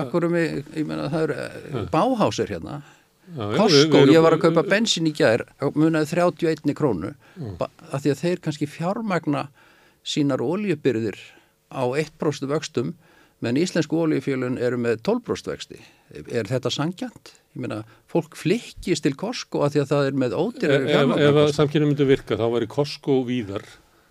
akkur 0.00 0.26
um 0.30 0.38
ég, 0.40 0.62
ég 0.72 0.88
meina, 0.88 1.10
það 1.12 1.26
eru 1.26 1.36
ja. 1.36 1.84
báhásir 1.92 2.54
hérna. 2.54 2.80
Já, 3.28 3.44
Costco, 3.58 4.02
ég 4.08 4.24
var 4.24 4.38
að 4.38 4.46
kaupa 4.46 4.64
bensin 4.66 5.08
í 5.08 5.12
gær, 5.16 5.44
munaði 5.76 6.10
31 6.16 6.74
krónu, 6.76 7.12
af 7.60 8.02
því 8.02 8.14
að 8.14 8.24
þeir 8.24 8.42
kannski 8.48 8.70
fjármagna 8.72 9.46
sínar 10.02 10.42
oljubyrðir 10.44 11.20
á 11.68 11.84
1% 11.92 12.48
vöxtum, 12.48 12.96
menn 13.42 13.60
íslensku 13.60 13.98
oljufjölun 14.04 14.58
eru 14.62 14.78
með 14.80 15.02
12% 15.08 15.52
vexti. 15.52 15.80
Er 16.30 16.50
þetta 16.50 16.72
sangjant? 16.72 17.36
ég 17.52 17.60
meina, 17.60 17.82
fólk 18.08 18.36
flikkist 18.38 19.04
til 19.04 19.12
Costco 19.18 19.60
að 19.64 19.74
því 19.74 19.80
að 19.82 19.90
það 19.90 20.06
er 20.08 20.18
með 20.22 20.36
ódýrari 20.38 20.88
fjármagnar. 20.88 21.24
Ef, 21.28 21.40
ef 21.42 21.56
samkynni 21.58 21.88
myndi 21.90 22.06
virka 22.08 22.38
þá 22.40 22.46
væri 22.54 22.68
Costco 22.72 23.18
víðar 23.28 23.66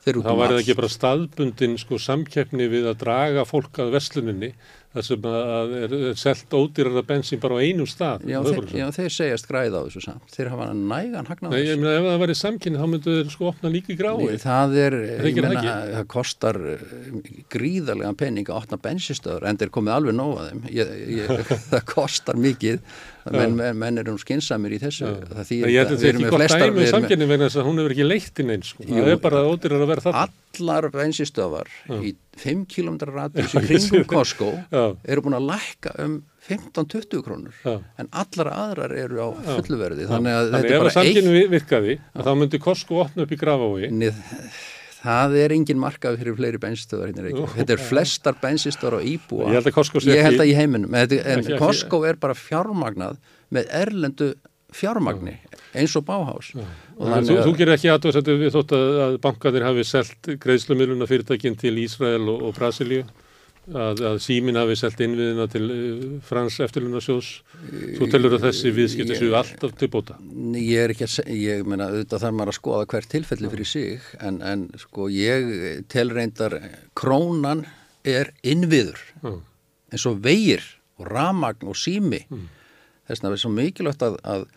þá 0.05 0.31
væri 0.33 0.55
það 0.55 0.59
ekki 0.59 0.75
bara 0.77 0.91
staðbundin 0.91 1.75
sko, 1.81 1.97
samkeppni 2.01 2.67
við 2.69 2.87
að 2.89 3.01
draga 3.03 3.45
fólk 3.49 3.81
að 3.81 3.95
vesluninni 3.95 4.51
það 4.91 5.05
sem 5.07 5.27
að 5.29 5.73
er, 5.77 5.93
selt 6.19 6.55
ódýrara 6.55 7.03
bensin 7.07 7.39
bara 7.41 7.59
á 7.59 7.63
einum 7.63 7.87
stað 7.87 8.25
Já, 8.27 8.39
þeir, 8.43 8.65
já 8.75 8.85
þeir 8.97 9.13
segjast 9.15 9.47
græða 9.47 9.79
á 9.79 9.85
þessu 9.87 10.03
samt. 10.03 10.33
Þeir 10.35 10.49
hafa 10.51 10.67
nægan 10.75 11.29
hagnáðs 11.29 11.55
Nei, 11.55 11.61
ég 11.63 11.79
meina 11.79 11.93
ef 11.95 12.07
það 12.09 12.19
væri 12.25 12.35
samkynni 12.41 12.81
þá 12.81 12.87
myndu 12.91 13.15
þeir 13.17 13.31
sko 13.35 13.47
opna 13.51 13.71
líka 13.71 13.93
í 13.93 13.97
grái. 14.01 14.41
Það 14.43 14.75
er, 14.83 14.97
ég 15.29 15.39
meina, 15.45 15.75
það 15.95 16.09
kostar 16.11 16.59
eh, 16.73 16.83
gríðarlega 17.55 18.11
penning 18.19 18.51
að 18.51 18.59
opna 18.59 18.81
bensinstöður 18.83 19.47
en 19.47 19.61
þeir 19.61 19.73
komið 19.79 19.95
alveg 19.95 20.17
nóga 20.17 20.49
þeim. 20.49 20.67
Ég, 20.75 20.93
ég, 21.21 21.33
það 21.71 21.87
kostar 21.93 22.41
mikið 22.41 22.83
menn, 23.29 23.59
menn 23.77 24.01
eru 24.01 24.15
skinsamir 24.21 24.75
í 24.75 24.79
þessu. 24.81 25.11
Það 25.29 25.49
þýr 25.51 25.69
Ég 25.71 25.77
held 25.81 25.91
að 25.91 26.01
þetta 26.01 26.09
er 26.09 26.19
ekki 26.19 26.31
gott 26.33 26.55
dæmi 26.61 26.81
um 26.81 26.89
samkynni 26.95 27.27
vegna 27.29 27.47
þess 27.49 27.61
að 27.61 27.69
hún 27.69 27.81
hefur 27.81 27.95
ekki 27.95 28.07
leitt 28.07 28.41
inn 28.43 28.53
eins 28.55 28.71
sko. 28.73 28.87
það 28.89 29.11
er 29.13 29.21
bara 29.21 29.43
ódýrar 29.47 29.85
að 29.85 29.91
vera 29.93 30.05
þarna. 30.07 30.25
Allar 30.61 30.89
bensinstöðar 30.95 31.71
í 32.01 32.15
5 32.41 32.65
km 32.71 32.97
radius 33.11 33.55
í 33.55 33.63
kringum 33.67 34.09
Costco 34.09 34.51
eru 34.71 35.25
búin 35.25 35.37
að 35.37 35.47
lækka 35.51 35.95
um 36.03 36.19
15-20 36.47 37.21
krónur. 37.21 37.55
En 38.01 38.09
allar 38.09 38.49
aðrar 38.51 38.95
eru 38.97 39.21
á 39.21 39.29
fulluverði 39.61 40.09
þannig 40.09 40.37
að 40.39 40.51
þannig 40.51 40.67
þetta 40.67 40.73
er 40.73 40.81
bara 40.81 40.91
eitt 40.91 40.91
Ef 40.91 40.91
að 40.91 40.97
samkynni 40.97 41.47
virkaði, 41.53 41.97
þá 42.17 42.31
myndi 42.41 42.61
Costco 42.65 43.01
opna 43.05 43.27
upp 43.27 43.35
í 43.35 43.39
grafái 43.39 43.91
Það 45.01 45.35
er 45.41 45.55
engin 45.55 45.79
markað 45.81 46.19
fyrir 46.21 46.37
fleiri 46.37 46.61
bensinstöðar 46.61 47.09
hérna 47.09 47.47
þetta 47.55 47.73
er 47.73 47.81
flestar 47.81 48.35
bensinstöðar 48.41 48.99
á 48.99 49.01
íbúa. 49.01 49.47
Ég 49.49 49.57
held 49.57 49.69
að 49.71 49.75
Costco, 49.79 50.03
ég 50.05 50.21
held 50.27 50.43
að 50.43 50.51
í 50.51 50.55
heiminum 50.57 50.93
en, 50.93 51.49
Costco 51.57 52.03
er 52.05 52.19
bara 52.21 52.37
fjármagnað 52.37 53.17
með 53.49 53.73
erlendu 53.81 54.31
fjármagni 54.71 55.35
eins 55.75 55.95
og 55.99 56.05
báhás 56.07 56.53
Þú, 56.53 57.37
þú 57.41 57.53
gerir 57.57 57.75
ekki 57.75 57.89
aðtöðsættu 57.91 58.35
við 58.39 58.53
þótt 58.55 58.73
að 58.77 59.17
bankaðir 59.23 59.65
hafi 59.65 59.85
selgt 59.87 60.29
greiðslumiluna 60.43 61.07
fyrirtækinn 61.09 61.57
til 61.59 61.73
Ísrael 61.81 62.23
og, 62.29 62.45
og 62.47 62.55
Brasilíu 62.55 63.03
að, 63.69 64.01
að 64.09 64.17
símin 64.23 64.57
hafi 64.57 64.75
selgt 64.79 65.03
innviðina 65.05 65.45
til 65.51 65.63
uh, 65.67 66.05
Frans 66.25 66.57
eftirlunarsjós 66.65 67.29
svo 67.97 68.07
telur 68.11 68.37
að 68.37 68.47
þessi 68.47 68.71
viðskipti 68.75 69.19
séu 69.19 69.35
alltaf 69.37 69.75
til 69.77 69.91
bóta? 69.93 70.17
Ég 70.57 70.85
er 70.85 70.93
ekki 70.95 71.05
að 71.07 71.13
segja, 71.17 71.57
ég 71.57 71.67
meina 71.69 71.89
auðvitað 71.91 72.25
þarf 72.25 72.37
maður 72.39 72.53
að 72.53 72.57
skoða 72.57 72.89
hvert 72.93 73.11
tilfelli 73.11 73.51
fyrir 73.53 73.69
sig 73.69 74.09
en, 74.19 74.41
en 74.41 74.65
sko 74.81 75.09
ég 75.13 75.51
tel 75.91 76.09
reyndar 76.13 76.57
krónan 76.97 77.65
er 78.07 78.33
innviður. 78.41 78.97
Mm. 79.21 79.41
eins 79.93 80.07
og 80.09 80.21
vegir 80.23 80.63
og 80.97 81.09
ramagn 81.11 81.69
og 81.69 81.77
sími. 81.77 82.23
Mm. 82.31 82.47
þess 83.09 83.25
það 83.25 83.35
er 83.35 83.43
svo 83.43 83.53
mikilvægt 83.53 84.05
að, 84.07 84.17
að 84.25 84.47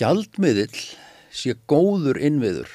gjaldmiðill 0.00 0.86
sé 1.32 1.56
góður 1.68 2.20
innviður 2.20 2.72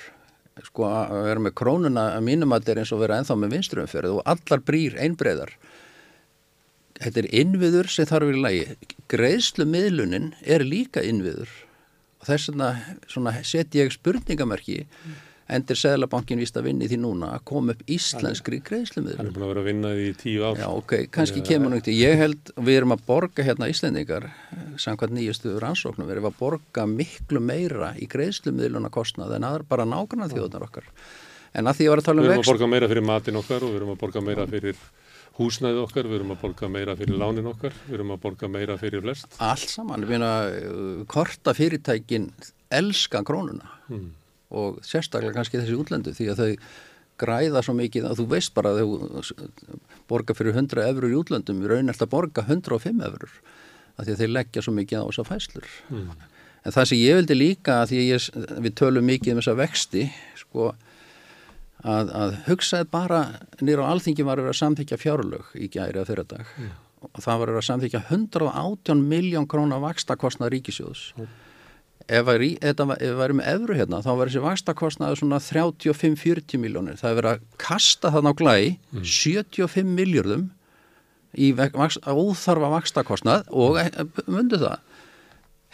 sko 0.66 0.88
að 0.90 1.24
vera 1.28 1.44
með 1.46 1.56
krónuna 1.62 2.08
að 2.16 2.26
mínum 2.28 2.56
að 2.56 2.64
þetta 2.64 2.74
er 2.74 2.82
eins 2.82 2.94
og 2.96 3.04
vera 3.04 3.20
enþá 3.22 3.38
með 3.38 3.54
vinstrumferð 3.56 4.16
og 4.18 4.26
allar 4.34 4.64
brýr 4.66 4.98
einbreyðar 5.04 5.54
þetta 6.98 7.22
er 7.22 7.30
innviður 7.44 7.92
sem 7.94 8.10
þarf 8.10 8.34
í 8.34 8.42
lagi. 8.42 8.66
Greiðslu 9.12 9.68
miðlunin 9.70 10.32
er 10.42 10.66
líka 10.66 11.04
innviður. 11.06 11.52
Og 12.18 12.30
þess 12.32 12.50
vegna 12.50 13.34
set 13.46 13.78
ég 13.78 13.94
spurningamerki 13.94 14.84
mm 14.88 15.27
endur 15.48 15.80
Sæðlabankin 15.80 16.42
vist 16.42 16.58
að 16.60 16.68
vinni 16.68 16.88
því 16.90 16.98
núna 17.02 17.30
að 17.38 17.44
koma 17.48 17.74
upp 17.76 17.84
íslenskri 17.92 18.60
greiðslumiður. 18.68 19.20
Það 19.20 19.30
er 19.30 19.36
búin 19.36 19.46
að 19.46 19.52
vera 19.52 19.62
að 19.62 19.70
vinna 19.70 19.92
því 19.96 20.08
tíu 20.20 20.44
ár. 20.44 20.60
Já, 20.60 20.68
ok, 20.68 20.94
kannski 21.16 21.44
kemur 21.48 21.74
náttúrulega, 21.74 22.12
ég 22.12 22.22
held, 22.22 22.52
við 22.68 22.80
erum 22.82 22.96
að 22.96 23.06
borga 23.08 23.46
hérna 23.48 23.70
íslendingar, 23.72 24.28
samkvæmt 24.84 25.16
nýjastu 25.16 25.56
rannsóknum, 25.64 26.10
við 26.10 26.18
erum 26.18 26.30
að 26.32 26.38
borga 26.42 26.86
miklu 26.92 27.44
meira 27.44 27.94
í 27.96 28.10
greiðslumiðluna 28.12 28.92
kostnað 28.94 29.38
en 29.38 29.48
aðra 29.48 29.70
bara 29.72 29.88
nákvæmlega 29.88 30.36
þjóðunar 30.36 30.68
okkar. 30.68 30.92
En 31.56 31.72
að 31.72 31.80
því 31.80 31.88
að 31.88 31.94
vera 31.94 32.04
að 32.04 32.10
tala 32.10 32.22
um 32.22 32.28
vext... 32.28 32.36
Við 32.36 32.38
erum 32.38 32.48
að 32.48 32.54
borga 32.54 32.72
meira 32.76 32.92
fyrir 32.92 33.08
matin 33.08 33.40
okkar 33.40 33.64
og 33.64 33.72
við 33.72 33.80
erum 33.80 33.94
að 33.94 34.02
borga 34.04 34.26
meira 34.28 34.48
fyrir 34.52 34.86
húsnæði 35.38 35.82
okkar, 35.86 36.10
við 36.10 36.20
erum 36.20 36.34
að 36.34 36.44
borga 36.44 36.70
meira 36.74 36.96
fyrir 36.98 37.20
lánin 37.22 37.50
okkar, 37.54 37.82
við 37.88 37.98
erum 37.98 38.14
að 38.14 38.22
borga 38.26 38.52
meira 38.52 38.78
fyrir 38.82 39.04
flest. 39.06 39.40
Allt 39.48 39.72
saman, 39.72 40.06
við 40.10 40.18
erum 40.18 40.28
að 40.28 41.04
korta 41.14 41.54
fyrirtækin 41.58 42.32
elska 42.78 43.24
krónuna. 43.26 43.70
Hmm 43.88 44.17
og 44.54 44.80
sérstaklega 44.86 45.36
kannski 45.36 45.60
þessi 45.60 45.76
útlendu 45.76 46.14
því 46.16 46.30
að 46.32 46.42
þau 46.42 46.52
græða 47.18 47.64
svo 47.66 47.76
mikið 47.78 48.08
að 48.08 48.22
þú 48.22 48.26
veist 48.32 48.54
bara 48.56 48.72
að 48.72 48.82
þau 48.82 49.78
borga 50.10 50.36
fyrir 50.38 50.56
100 50.56 50.86
eurur 50.86 51.12
í 51.12 51.18
útlöndum, 51.18 51.62
við 51.64 51.74
raunir 51.74 51.94
alltaf 51.94 52.08
að 52.08 52.14
borga 52.14 52.46
105 52.46 53.06
eurur 53.10 53.38
að 53.98 54.04
því 54.08 54.14
að 54.14 54.20
þeir 54.22 54.34
leggja 54.36 54.64
svo 54.64 54.74
mikið 54.78 55.02
á 55.02 55.08
þessa 55.10 55.28
fæslur 55.28 55.70
mm. 55.90 56.10
en 56.64 56.76
það 56.76 56.90
sem 56.92 57.02
ég 57.02 57.20
vildi 57.20 57.38
líka 57.38 57.80
að 57.82 57.92
því 57.92 58.02
að 58.02 58.12
ég, 58.12 58.28
við 58.68 58.76
tölum 58.82 59.10
mikið 59.10 59.34
um 59.34 59.42
þessa 59.42 59.58
vexti 59.58 60.04
sko 60.38 60.68
að, 61.84 62.14
að 62.22 62.38
hugsaði 62.48 62.90
bara 62.94 63.24
nýra 63.60 63.90
á 63.90 63.92
alþingi 63.92 64.28
var 64.28 64.38
að 64.38 64.48
vera 64.48 64.56
að 64.56 64.62
samþykja 64.62 65.02
fjárlög 65.02 65.50
í 65.58 65.72
gæri 65.74 66.00
að 66.00 66.14
þeirra 66.14 66.28
dag 66.36 66.54
mm. 66.54 66.72
og 67.10 67.20
það 67.26 67.34
var 67.34 67.42
að 67.42 67.52
vera 67.52 67.66
að 67.66 67.70
samþykja 67.72 68.06
118 68.14 69.04
miljón 69.10 69.50
krónar 69.50 69.84
vakstakostna 69.84 70.54
ríkisjóðs 70.54 71.10
mm 71.18 71.36
ef 72.08 72.28
við 72.28 73.16
værum 73.20 73.42
með 73.42 73.50
evru 73.52 73.78
hérna 73.78 74.02
þá 74.06 74.12
var 74.16 74.30
þessi 74.30 74.44
vastakostnaður 74.44 75.22
svona 75.22 75.40
35-40 75.44 76.62
miljónir. 76.62 77.00
Það 77.00 77.10
er 77.10 77.18
verið 77.20 77.34
að 77.34 77.48
kasta 77.62 78.12
þann 78.16 78.32
á 78.32 78.34
glæ 78.40 78.56
mm. 78.56 79.04
75 79.04 79.92
miljardum 79.98 80.48
í 81.38 81.52
óþarfa 81.54 82.72
vastakostnað 82.72 83.52
og 83.52 83.80
mundu 84.32 84.60
það 84.62 84.80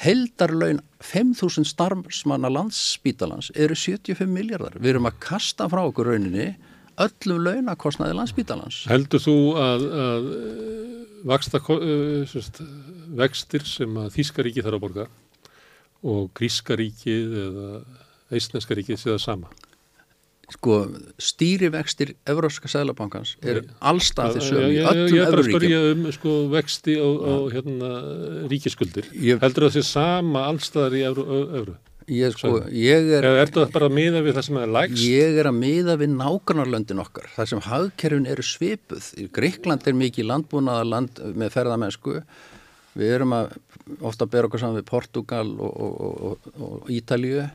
heldarlaun 0.03 0.81
5.000 1.05 1.67
starfsmanna 1.69 2.49
landsspítalans 2.51 3.51
eru 3.53 3.77
75 3.77 4.29
miljardar. 4.29 4.79
Við 4.79 4.95
erum 4.95 5.09
að 5.09 5.19
kasta 5.23 5.69
frá 5.71 5.83
okkur 5.85 6.09
rauninni 6.11 6.53
öllum 7.01 7.41
launakostnaði 7.45 8.17
landsspítalans. 8.17 8.83
Heldur 8.89 9.21
þú 9.21 9.37
að, 9.61 9.85
að 10.05 10.27
vaksta, 11.29 11.61
vextir 13.21 13.65
sem 13.69 14.01
að 14.01 14.15
Þískaríki 14.17 14.65
þarf 14.65 14.79
að 14.79 14.83
borga 14.87 15.07
og 16.03 16.31
Grískaríkið 16.37 17.37
eða 17.47 17.69
Eistneskaríkið 18.33 18.99
séða 18.99 19.19
sama? 19.21 19.51
Sko 20.53 20.81
stýrivextir 21.23 22.13
Evróska 22.29 22.69
Sælabankans 22.69 23.37
er 23.41 23.63
allstað 23.79 24.37
þessu 24.37 24.59
öllum 24.59 24.83
Evróríkjum. 24.83 25.15
Ég 25.15 25.23
er 25.23 25.31
bara 25.31 25.45
að 25.45 25.49
spyrja 25.49 25.79
um 25.93 26.03
sko 26.13 26.35
vexti 26.51 26.97
á, 26.99 27.07
á 27.07 27.33
hérna, 27.53 27.89
ríkiskuldir. 28.51 29.07
Ég... 29.15 29.39
Heldur 29.41 29.69
það 29.69 29.79
sé 29.79 29.85
sama 29.87 30.43
allstaðar 30.51 30.99
í 30.99 31.03
Evró? 31.07 31.79
Ég, 32.11 32.33
sko, 32.35 32.57
ég 32.75 33.09
er, 33.15 33.25
ertu 33.39 33.61
það 33.61 33.75
bara 33.77 33.87
að 33.87 33.93
miða 33.95 34.21
við 34.25 34.35
það 34.35 34.45
sem 34.49 34.57
er 34.59 34.71
lægst? 34.75 35.03
Ég 35.07 35.37
er 35.39 35.47
að 35.47 35.55
miða 35.61 35.93
við 36.01 36.09
nákvæmarlöndin 36.17 36.99
okkar, 36.99 37.29
þar 37.31 37.49
sem 37.49 37.61
hagkerfin 37.63 38.27
eru 38.33 38.43
svipuð. 38.43 39.07
Greikland 39.35 39.87
er 39.87 39.95
mikið 39.95 40.27
landbúnaða 40.27 40.89
land 40.89 41.21
með 41.39 41.53
ferðamennsku. 41.55 42.17
Við 42.99 43.15
erum 43.15 43.37
að 43.37 43.55
ofta 44.01 44.27
að 44.27 44.33
bera 44.35 44.49
okkur 44.49 44.63
saman 44.63 44.79
við 44.79 44.89
Portugal 44.89 45.47
og, 45.53 45.73
og, 45.87 46.03
og, 46.29 46.49
og 46.67 46.91
Ítalíu. 46.93 47.47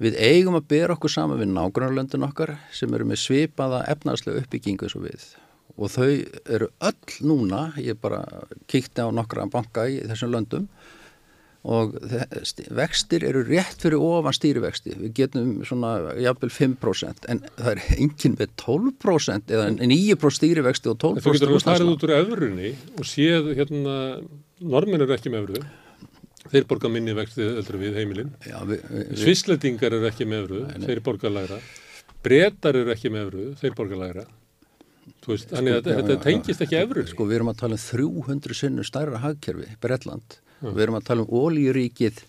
Við 0.00 0.16
eigum 0.16 0.56
að 0.56 0.68
bera 0.72 0.96
okkur 0.96 1.12
saman 1.12 1.40
við 1.40 1.52
nákvæmarlöndin 1.52 2.24
okkar 2.24 2.56
sem 2.72 2.92
eru 2.96 3.08
með 3.08 3.22
svipaða 3.24 3.84
efnarslega 3.92 4.44
uppbyggingu 4.44 4.88
svo 4.88 5.04
við. 5.04 5.26
Og 5.80 5.92
þau 5.92 6.08
eru 6.50 6.70
öll 6.84 7.18
núna, 7.28 7.66
ég 7.80 8.00
bara 8.00 8.24
kíkti 8.68 9.04
á 9.04 9.08
nokkra 9.12 9.46
banka 9.52 9.86
í 9.88 10.00
þessum 10.08 10.34
löndum 10.34 10.66
og 11.60 11.92
vextir 12.72 13.24
eru 13.28 13.42
rétt 13.44 13.82
fyrir 13.82 14.00
ofan 14.00 14.32
stýrivexti 14.32 14.94
við 14.96 15.10
getum 15.18 15.50
svona 15.68 16.14
jafnvel 16.16 16.48
5% 16.54 17.26
en 17.28 17.42
það 17.58 17.72
er 17.74 17.82
enginn 17.98 18.36
með 18.38 18.54
12% 18.62 19.52
eða 19.52 19.66
9% 19.76 20.38
stýrivexti 20.38 20.88
og 20.92 20.96
12% 21.02 21.26
Þú 21.26 21.34
getur 21.36 21.52
að 21.52 21.66
farið 21.66 21.92
út 21.92 22.06
úr 22.06 22.14
öfrunni 22.16 22.70
og 22.96 23.08
séð 23.10 23.52
hérna, 23.58 23.96
normin 24.60 25.00
eru 25.00 25.16
ekki 25.16 25.32
með 25.32 25.46
öfru 25.46 26.50
þeir 26.50 26.66
borga 26.70 26.90
minni 26.92 27.14
vexti 27.16 27.44
öllur 27.44 27.78
við 27.80 28.00
heimilinn 28.00 28.34
Svisletingar 29.18 29.96
eru 29.96 30.08
ekki 30.08 30.28
með 30.28 30.44
öfru 30.46 30.84
þeir 30.86 31.02
borga 31.06 31.32
læra 31.32 31.60
Bretar 32.20 32.76
eru 32.76 32.92
ekki 32.92 33.08
með 33.12 33.28
öfru, 33.28 33.46
þeir 33.60 33.76
borga 33.78 34.00
læra 34.00 34.26
Veist, 35.26 35.50
þannig 35.52 35.78
að 35.78 35.88
þetta 35.90 36.16
tengist 36.24 36.64
ekki 36.64 36.80
öfru 36.80 37.04
Sko 37.08 37.26
við 37.28 37.40
erum 37.40 37.52
að 37.52 37.62
tala 37.62 37.78
um 37.78 37.84
300 37.84 38.56
sinnum 38.56 38.86
stærra 38.86 39.20
hagkerfi, 39.20 39.68
Bretland. 39.82 40.36
Mm. 40.60 40.74
Við 40.76 40.82
erum 40.84 40.98
að 40.98 41.06
tala 41.08 41.24
um 41.24 41.32
ólíuríkið 41.40 42.20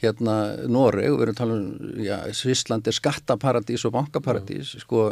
hérna 0.00 0.36
Noreg. 0.70 1.10
Við 1.10 1.24
erum 1.26 1.34
að 1.34 1.40
tala 1.42 1.58
um, 1.58 1.92
já, 2.02 2.16
Svísland 2.36 2.88
er 2.88 2.96
skattaparadís 2.96 3.84
og 3.86 3.94
bankaparadís, 3.94 4.74
mm. 4.74 4.84
sko 4.86 5.04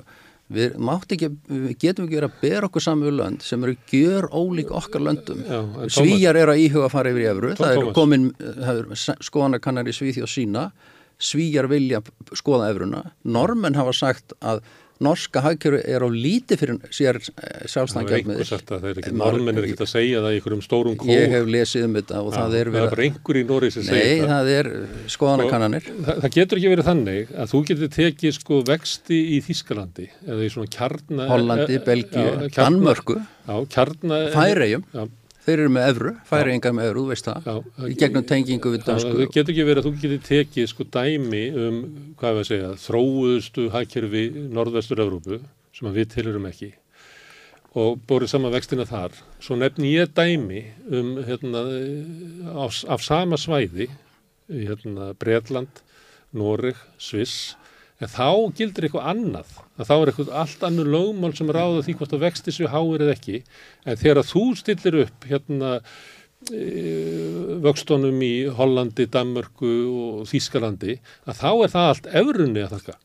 við 0.53 0.77
mátt 0.81 1.13
ekki, 1.13 1.29
við 1.49 1.73
getum 1.83 2.07
ekki 2.07 2.19
verið 2.19 2.29
að 2.31 2.43
bera 2.43 2.69
okkur 2.69 2.85
saman 2.85 3.09
við 3.09 3.17
lönd 3.19 3.45
sem 3.45 3.65
eru 3.67 3.75
gjör 3.93 4.29
ólík 4.33 4.71
okkar 4.81 5.05
löndum. 5.05 5.43
Já, 5.45 5.59
Svíjar 5.99 6.39
eru 6.41 6.55
að 6.55 6.63
íhuga 6.65 6.89
að 6.89 6.95
fara 6.95 7.13
yfir 7.13 7.25
í 7.25 7.29
efru, 7.33 7.51
það 7.59 7.75
er 7.75 7.91
komin 7.99 8.29
skoðanakannar 9.29 9.91
í 9.91 9.97
Svíþjóð 9.97 10.33
sína. 10.33 10.69
Svíjar 11.19 11.67
vilja 11.67 11.99
skoða 12.39 12.71
efruna, 12.71 13.03
normenn 13.27 13.75
hafa 13.75 13.93
sagt 13.97 14.37
að 14.39 14.63
norska 15.05 15.43
hagkjöru 15.45 15.79
er 15.83 16.05
á 16.05 16.09
líti 16.11 16.57
fyrir 16.59 16.79
sér 16.95 17.19
eh, 17.21 17.67
sjálfstæðangjaldmiðil. 17.71 19.13
Norðmenn 19.19 19.61
er 19.61 19.69
ekkert 19.69 19.85
að 19.87 19.91
segja 19.93 20.23
það 20.25 20.35
í 20.35 20.41
einhverjum 20.41 20.65
stórum 20.65 20.97
kók. 20.99 21.13
Ég 21.13 21.35
hef 21.35 21.51
lesið 21.55 21.87
um 21.89 21.99
þetta 21.99 22.23
og 22.23 22.33
ja, 22.33 22.39
það 22.39 22.57
er 22.59 22.73
verið... 22.73 22.79
Það 22.79 22.89
er 22.89 22.95
bara 22.97 23.07
einhver 23.09 23.41
í 23.41 23.45
Nóri 23.49 23.71
sem 23.75 23.87
segja 23.87 24.09
það. 24.09 24.19
Nei, 24.19 24.33
það 24.33 24.51
er 24.57 24.71
skoðanakannanir. 25.15 25.89
Það, 25.93 26.25
það 26.25 26.35
getur 26.39 26.63
ekki 26.63 26.73
verið 26.75 26.91
þannig 26.91 27.33
að 27.35 27.55
þú 27.55 27.63
getur 27.71 27.95
tekið 27.99 28.37
sko 28.39 28.61
vexti 28.73 29.21
í 29.37 29.39
Þískalandi 29.47 30.11
eða 30.27 30.43
í 30.43 30.51
svona 30.57 30.75
kjarna... 30.79 31.31
Hollandi, 31.31 31.81
Belgíu, 31.87 32.51
Danmörku, 32.59 33.21
Færegjum. 33.47 34.85
Þeir 35.49 35.63
eru 35.63 35.71
með 35.73 35.87
evru, 35.89 36.11
færi 36.29 36.51
engar 36.53 36.75
með 36.77 36.87
evru, 36.91 37.03
þú 37.07 37.09
veist 37.15 37.25
það, 37.25 37.47
já, 37.49 37.85
í 37.89 37.95
gegnum 37.97 38.25
tengingu 38.29 38.73
við 38.75 38.83
dansku. 38.85 39.13
Það 39.15 39.31
getur 39.33 39.53
ekki 39.55 39.65
verið 39.65 39.79
að 39.81 39.87
þú 39.87 39.93
getur 40.03 40.19
tekið 40.27 40.67
sko 40.69 40.85
dæmi 40.93 41.41
um, 41.57 41.79
hvað 42.21 42.35
við 42.35 42.41
að 42.43 42.49
segja, 42.51 42.73
þróuðustu 42.83 43.65
hækjörfi 43.73 44.25
norðvestur 44.59 45.01
Evrópu, 45.07 45.39
sem 45.79 45.89
við 45.95 46.11
tilurum 46.13 46.51
ekki, 46.51 46.69
og 47.81 47.97
borðið 48.11 48.33
saman 48.35 48.53
vextina 48.59 48.85
þar. 48.91 49.17
Svo 49.41 49.57
nefn 49.57 49.89
ég 49.89 50.13
dæmi 50.21 50.67
um, 50.85 51.15
hérna, 51.31 51.65
af, 52.67 52.83
af 52.85 53.09
sama 53.09 53.41
svæði, 53.41 53.89
hérna, 54.53 55.15
Breitland, 55.17 55.81
Noreg, 56.37 56.77
Sviss, 57.01 57.55
en 57.99 58.11
þá 58.13 58.29
gildir 58.59 58.87
eitthvað 58.87 59.09
annað. 59.13 59.57
Að 59.79 59.89
þá 59.89 59.95
er 59.97 60.11
eitthvað 60.11 60.37
allt 60.43 60.63
annur 60.69 60.93
lögmál 60.93 61.33
sem 61.37 61.51
ráða 61.55 61.83
því 61.87 61.97
hvort 61.99 62.15
það 62.15 62.25
vexti 62.27 62.55
sér 62.55 62.71
háir 62.75 63.05
eða 63.05 63.17
ekki. 63.17 63.43
En 63.85 63.99
þegar 63.99 64.29
þú 64.29 64.45
stillir 64.61 65.01
upp 65.03 65.27
hérna 65.31 65.73
e, 66.53 66.63
vöxtónum 67.65 68.23
í 68.23 68.33
Hollandi, 68.55 69.09
Danmörku 69.11 69.75
og 69.89 70.31
Þískalandi 70.31 70.99
að 71.27 71.43
þá 71.43 71.51
er 71.53 71.75
það 71.75 71.91
allt 71.93 72.11
efrunni 72.23 72.65
að 72.65 72.75
þakka. 72.77 72.99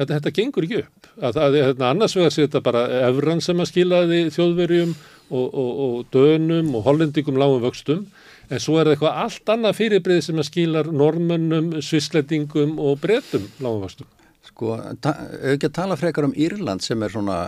Þetta, 0.00 0.12
þetta 0.16 0.34
gengur 0.36 0.66
ekki 0.66 0.82
upp. 0.84 1.08
Að, 1.20 1.38
að, 1.44 1.56
að 1.66 1.82
annars 1.90 2.16
vegar 2.16 2.32
sé 2.32 2.44
þetta 2.46 2.64
bara 2.64 2.84
efran 3.08 3.42
sem 3.44 3.58
að 3.60 3.72
skilaði 3.72 4.20
þjóðverjum 4.36 4.94
og, 5.30 5.46
og, 5.46 5.70
og 5.86 5.96
dönum 6.14 6.70
og 6.76 6.84
hollendingum 6.86 7.40
lágum 7.40 7.64
vöxtum 7.64 8.04
en 8.50 8.62
svo 8.62 8.78
er 8.78 8.88
það 8.88 8.96
eitthvað 8.96 9.20
allt 9.24 9.52
annað 9.54 9.76
fyrirbrið 9.78 10.22
sem 10.26 10.40
að 10.42 10.48
skilar 10.48 10.90
normönnum, 10.92 11.68
svisletingum 11.84 12.78
og 12.82 12.98
bretum 13.02 13.46
lágumvastum. 13.62 14.08
Sko, 14.50 14.72
auðvitað 14.76 15.68
að 15.68 15.76
tala 15.76 15.98
frekar 16.00 16.26
um 16.26 16.34
Írland 16.34 16.84
sem 16.84 17.02
er 17.04 17.12
svona... 17.14 17.44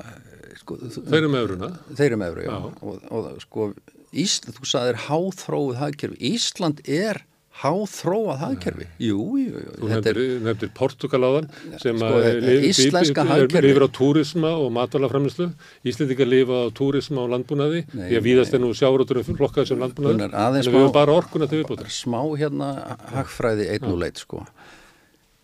Sko, 0.61 0.79
þeir 0.79 1.19
eru 1.19 1.33
með 1.33 1.47
öfruna. 1.47 1.71
Þeir 1.99 2.07
eru 2.07 2.21
með 2.21 2.33
öfru, 2.35 2.45
já. 2.47 2.53
já. 2.53 2.73
Og, 2.87 3.05
og 3.11 3.43
sko, 3.43 3.69
Ísland, 4.13 4.59
þú 4.59 4.69
sagðir 4.69 4.99
háþróið 5.09 5.79
hagkerfi. 5.81 6.19
Ísland 6.33 6.83
er 6.85 7.23
háþróað 7.61 8.39
hagkerfi. 8.41 8.87
Jú, 9.03 9.25
jú, 9.37 9.61
jú. 9.61 9.73
Þú 9.77 9.89
nefndir, 9.91 10.19
er... 10.19 10.39
nefndir 10.47 10.71
Portugal 10.75 11.21
á 11.29 11.31
þann 11.37 11.49
sem 11.83 11.99
sko, 12.01 12.21
lifir 12.43 13.67
lifi, 13.67 13.85
á 13.85 13.89
túrisma 13.93 14.53
og 14.57 14.71
matalaframislu. 14.75 15.51
Íslendingar 15.85 16.31
lifa 16.31 16.63
á 16.65 16.67
túrisma 16.73 17.27
og 17.27 17.35
landbúnaði. 17.35 17.85
Nei, 17.93 18.07
því 18.09 18.21
að 18.21 18.27
víðast 18.29 18.57
er 18.57 18.63
nú 18.65 18.73
sjáróturum 18.77 19.27
flokkað 19.29 19.69
sem 19.71 19.83
landbúnaði. 19.83 20.31
En 20.33 20.57
við 20.57 20.71
hefum 20.73 20.95
bara 20.97 21.19
orkuna 21.21 21.51
til 21.51 21.61
viðbútar. 21.61 21.93
Smá 21.93 22.23
hérna 22.41 22.73
hagfræði 23.13 23.69
einn 23.75 23.91
og 23.93 24.01
leitt 24.01 24.23
sko. 24.25 24.47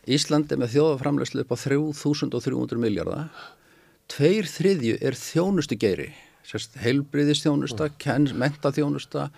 Ísland 0.09 0.49
er 0.55 0.63
með 0.63 0.79
þjóðaframlegslu 0.79 1.45
upp 1.45 1.53
á 1.53 1.57
3300 1.61 2.81
miljardar. 2.81 3.29
Tveir 4.09 4.49
þriðju 4.49 4.97
er 5.05 5.19
þjónustu 5.21 5.77
geiri. 5.77 6.09
Heilbriðistjónusta, 6.81 7.91
mentaþjónusta 8.41 9.29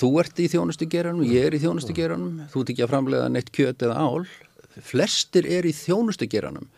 Þú 0.00 0.10
ert 0.22 0.38
í 0.40 0.46
þjónustu 0.48 0.86
geranum, 0.88 1.26
ég 1.28 1.50
er 1.50 1.56
í 1.56 1.60
þjónustu 1.60 1.92
geranum, 1.96 2.44
þú 2.48 2.62
ert 2.62 2.72
ekki 2.72 2.84
að 2.86 2.92
framlega 2.94 3.28
neitt 3.32 3.50
kjöt 3.52 3.84
eða 3.84 4.00
ál. 4.00 4.24
Flestir 4.86 5.48
er 5.50 5.66
í 5.68 5.74
þjónustu 5.76 6.28
geranum. 6.30 6.70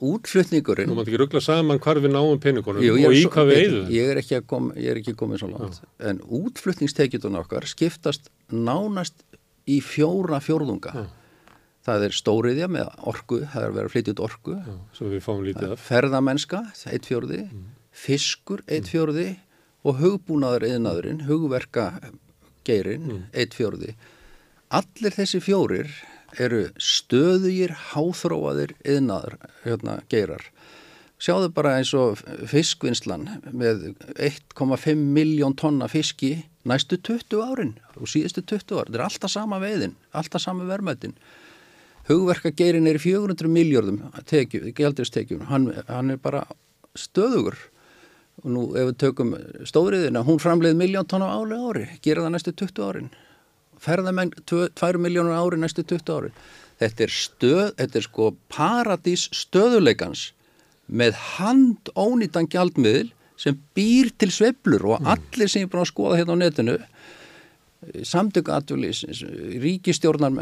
Útflutningurinn... 0.00 0.88
Þú 0.88 0.96
mátt 0.96 1.08
ekki 1.10 1.20
ruggla 1.20 1.40
saman 1.44 1.80
hvar 1.80 2.00
við 2.00 2.14
náum 2.14 2.38
peningunum 2.40 2.84
Jú, 2.84 2.94
og 3.04 3.16
í 3.16 3.24
hvað 3.28 3.50
við 3.50 3.58
eigðum. 3.60 3.88
Ég 3.92 4.12
er 4.12 4.20
ekki, 4.22 4.38
kom, 4.48 4.70
ég 4.76 4.94
er 4.94 5.00
ekki 5.00 5.12
komið 5.20 5.42
svo 5.42 5.50
langt. 5.50 5.80
Já. 5.80 5.88
En 6.08 6.22
útflutningstekjutun 6.40 7.36
okkar 7.42 7.68
skiptast 7.68 8.30
nánast 8.48 9.20
í 9.68 9.76
fjóra 9.84 10.40
fjórðunga. 10.44 10.94
Já. 10.96 11.44
Það 11.84 12.06
er 12.06 12.16
stóriðja 12.16 12.70
með 12.72 12.88
orgu, 13.08 13.42
það 13.52 13.66
er 13.66 13.76
verið 13.76 13.90
að 13.90 13.94
flytja 13.94 14.14
út 14.14 14.24
orgu. 14.24 14.56
Já, 14.56 15.76
ferðamennska, 15.84 16.64
eitt 16.92 17.08
fjórði, 17.08 17.44
mm. 17.46 17.68
fiskur, 17.96 18.64
eitt 18.68 18.88
fjórði 18.92 19.28
og 19.84 20.00
hugbúnaður 20.00 20.66
eðnaðurinn, 20.68 21.22
hugverka 21.28 21.86
geirin, 22.66 23.06
mm. 23.06 23.22
eitt 23.34 23.56
fjórði. 23.58 23.94
Allir 24.70 25.14
þessi 25.16 25.40
fjórir 25.42 25.90
eru 26.38 26.68
stöðugir, 26.78 27.72
háþróaðir 27.90 28.76
yðnaður, 28.86 29.36
hérna, 29.64 29.98
geirar. 30.12 30.44
Sjáðu 31.20 31.50
bara 31.52 31.74
eins 31.76 31.90
og 31.96 32.20
fiskvinnslan 32.48 33.26
með 33.52 33.90
1,5 34.14 34.94
miljón 34.96 35.56
tonna 35.58 35.90
fiski 35.90 36.46
næstu 36.64 36.96
20 36.96 37.42
árin 37.44 37.74
og 37.98 38.08
síðustu 38.08 38.44
20 38.46 38.78
ár. 38.78 38.88
Þetta 38.88 39.00
er 39.00 39.04
alltaf 39.04 39.34
sama 39.34 39.58
veiðin, 39.60 39.98
alltaf 40.16 40.44
sama 40.44 40.64
verðmættin. 40.68 41.16
Hugverkageirin 42.08 42.88
er 42.88 42.96
í 42.96 43.02
400 43.02 43.52
miljardum 43.52 44.00
gælduristekjum, 44.30 45.44
hann, 45.50 45.68
hann 45.90 46.14
er 46.14 46.22
bara 46.22 46.46
stöðugur 46.98 47.58
og 48.44 48.50
nú 48.54 48.66
ef 48.74 48.90
við 48.90 48.96
tökum 49.04 49.34
stóriðina, 49.68 50.24
hún 50.26 50.40
framleið 50.42 50.78
miljón 50.80 51.08
tónu 51.08 51.28
áli 51.28 51.58
ári, 51.58 51.86
gera 52.04 52.24
það 52.24 52.34
næstu 52.36 52.56
20 52.64 52.86
árin 52.86 53.10
ferðamenn 53.80 54.32
2 54.48 55.00
miljónur 55.00 55.36
ári 55.36 55.60
næstu 55.60 55.84
20 55.84 56.12
ári 56.16 56.32
þetta 56.80 57.06
er 57.06 57.14
stöð, 57.14 57.64
þetta 57.78 58.00
er 58.00 58.06
sko 58.06 58.28
paradís 58.52 59.26
stöðuleikans 59.36 60.30
með 60.90 61.16
hand 61.36 61.92
ónýtan 61.94 62.48
gjaldmiðl 62.50 63.10
sem 63.40 63.56
býr 63.76 64.10
til 64.20 64.32
sveplur 64.34 64.84
og 64.90 65.00
mm. 65.00 65.10
allir 65.14 65.50
sem 65.50 65.64
er 65.64 65.72
búin 65.72 65.84
að 65.84 65.92
skoða 65.92 66.20
hérna 66.20 66.36
á 66.36 66.42
netinu 66.42 66.76
samtök 68.04 68.50
atvinnlýsins, 68.52 69.22
ríkistjórnar 69.62 70.34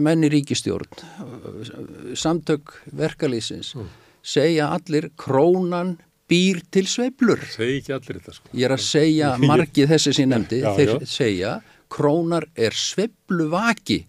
menni 0.00 0.30
ríkistjórn 0.32 2.14
samtök 2.16 2.72
verkalýsins 2.96 3.74
mm. 3.76 3.90
segja 4.24 4.70
allir 4.72 5.10
krónan 5.20 5.98
býr 6.30 6.60
til 6.74 6.88
sveiflur. 6.90 7.42
Segji 7.52 7.80
ekki 7.80 7.94
allir 7.96 8.18
þetta 8.18 8.36
sko. 8.36 8.52
Ég 8.52 8.68
er 8.68 8.74
að 8.76 8.84
segja 8.86 9.32
margið 9.50 9.92
þessi 9.94 10.12
sem 10.12 10.26
ég 10.26 10.32
nefndi, 10.32 10.60
já, 10.62 10.70
þeir 10.78 10.92
já. 10.92 11.08
segja 11.12 11.54
krónar 11.92 12.48
er 12.58 12.76
sveifluvaki. 12.76 14.00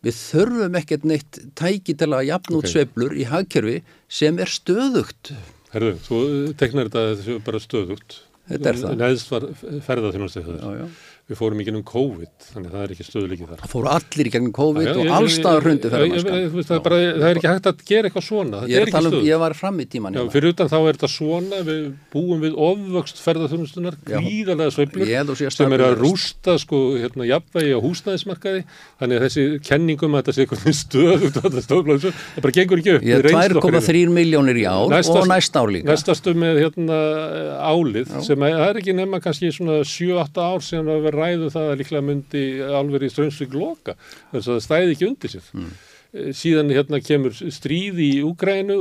Við 0.00 0.16
þurfum 0.16 0.76
ekkert 0.80 1.06
neitt 1.08 1.38
tæki 1.58 1.94
til 2.00 2.08
að 2.08 2.26
jafn 2.30 2.56
út 2.56 2.64
okay. 2.64 2.72
sveiflur 2.72 3.14
í 3.14 3.26
hagkerfi 3.28 3.76
sem 4.08 4.40
er 4.40 4.50
stöðugt. 4.50 5.34
Herðu, 5.74 5.94
þú 6.06 6.20
teknar 6.58 6.88
þetta 6.88 7.06
þessu 7.20 7.38
bara 7.46 7.60
stöðugt. 7.62 8.16
Þetta 8.50 8.70
er 8.72 8.80
það. 8.80 8.94
Neðst 8.98 9.30
var 9.30 9.46
ferða 9.86 10.12
þjónastið 10.16 10.48
það. 10.48 10.78
Já. 10.80 10.86
Við 11.30 11.38
fórum 11.38 11.60
ekki 11.62 11.72
um 11.78 11.82
COVID, 11.86 12.30
þannig 12.50 12.70
að 12.70 12.74
það 12.74 12.82
er 12.84 12.92
ekki 12.94 13.04
stöðuleikið 13.06 13.50
þar. 13.50 13.60
Það 13.60 13.70
fóru 13.70 13.90
allir 13.94 14.26
í 14.26 14.32
gegnum 14.34 14.54
COVID 14.56 14.88
já, 14.88 14.94
og 14.98 15.10
allstaðar 15.14 15.62
þú 15.62 15.74
veist, 16.10 16.70
Það 16.70 16.80
það 16.90 17.26
er 17.28 17.38
ekki 17.38 17.50
hægt 17.50 17.68
að 17.70 17.84
gera 17.86 18.08
eitthvað 18.10 18.24
svona, 18.26 18.62
Ég 18.70 18.82
er 18.82 18.90
er 18.90 19.06
um, 19.10 19.16
ég 19.28 19.38
var 19.42 19.54
fram 19.54 19.78
í 19.78 19.86
tíman 19.90 20.16
Já, 20.16 20.20
hérna. 20.20 20.32
fyrir 20.34 20.54
utan 20.54 20.70
þá 20.72 20.76
er 20.80 20.98
þetta 20.98 21.10
svona, 21.14 21.60
við 21.68 21.84
búum 22.10 22.42
við 22.42 22.56
ofvöxt 22.66 23.22
ferðarþjónustunar, 23.22 23.98
Já. 24.10 24.18
gríðarlega 24.18 24.74
sveiflur 24.74 25.06
sem 25.54 25.76
er 25.76 25.84
að 25.86 25.94
rústa 26.00 26.56
sko 26.58 26.80
hérna 26.98 27.28
jafnvægi 27.30 27.78
á 27.78 27.80
húsnæðismarkaði 27.84 28.64
þannig 28.98 29.20
að 29.20 29.24
þessi 29.28 29.46
kenningum 29.70 30.16
að 30.18 30.22
þetta 30.24 30.34
sé 30.34 30.40
eitthvað 30.46 30.60
stóðblóðs, 31.70 32.10
það 32.10 32.42
bara 32.42 32.56
gengur 32.58 32.82
ekki 32.82 32.96
upp. 32.96 33.06
Ég 33.06 33.14
er 33.14 33.22
við 33.22 33.36
reynslu 33.36 33.62
okkar 33.62 33.78
2,3 33.78 34.14
miljónir 34.18 34.58
í 34.58 34.66
ár 34.66 34.90
og 34.90 35.28
næsta 35.30 35.62
ár 35.62 35.70
líka. 35.70 35.90
Næstastu 35.92 36.34
með 36.34 36.62
hérna 36.64 36.98
álið 37.70 38.10
sem 41.20 41.44
að, 41.44 41.54
það 41.54 41.60
ekki 41.60 41.60
nema 41.60 41.60
kannski 41.60 41.60
svona 41.60 41.60
7-8 41.60 41.60
ár 41.60 41.60
sem 41.60 41.60
að 41.60 41.70
vera 41.70 41.70
ræðu 41.70 41.70
það 41.70 41.70
að 41.70 41.78
líklega 41.80 42.06
myndi 42.08 42.42
álveri 42.80 43.06
í 43.06 43.14
Strömsvík 43.14 43.54
loka 43.54 43.96
þess 44.32 44.48
að 44.48 44.52
það 44.52 44.66
stæði 44.66 44.92
ekki 44.94 45.08
undir 45.08 45.30
sér. 45.30 45.48
Mm. 45.54 45.70
Eh, 46.10 46.32
Síðan 46.34 46.74
hérna 46.74 47.00
kemur 47.04 47.32
stríð 47.38 48.02
í 48.02 48.10
Úgrænu, 48.26 48.76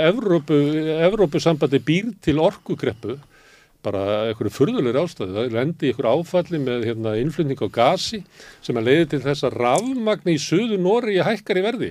Evrópu, 0.00 0.58
Evrópu 1.04 1.40
sambandi 1.42 1.80
býr 1.84 2.12
til 2.24 2.40
orkugreppu 2.40 3.18
bara 3.84 4.30
einhverju 4.30 4.52
furðulegur 4.54 5.02
ástæðu, 5.02 5.34
það 5.36 5.54
lendi 5.58 5.90
einhverju 5.90 6.12
áfalli 6.16 6.60
með 6.62 6.86
hérna, 6.88 7.16
innflutning 7.20 7.60
á 7.60 7.68
gasi 7.68 8.22
sem 8.64 8.76
að 8.80 8.88
leiði 8.88 9.08
til 9.12 9.22
þess 9.26 9.44
að 9.44 9.58
rafmagni 9.60 10.36
í 10.38 10.40
söðu 10.40 10.78
Nóri 10.80 11.18
hækkar 11.20 11.60
í 11.60 11.64
verði 11.66 11.90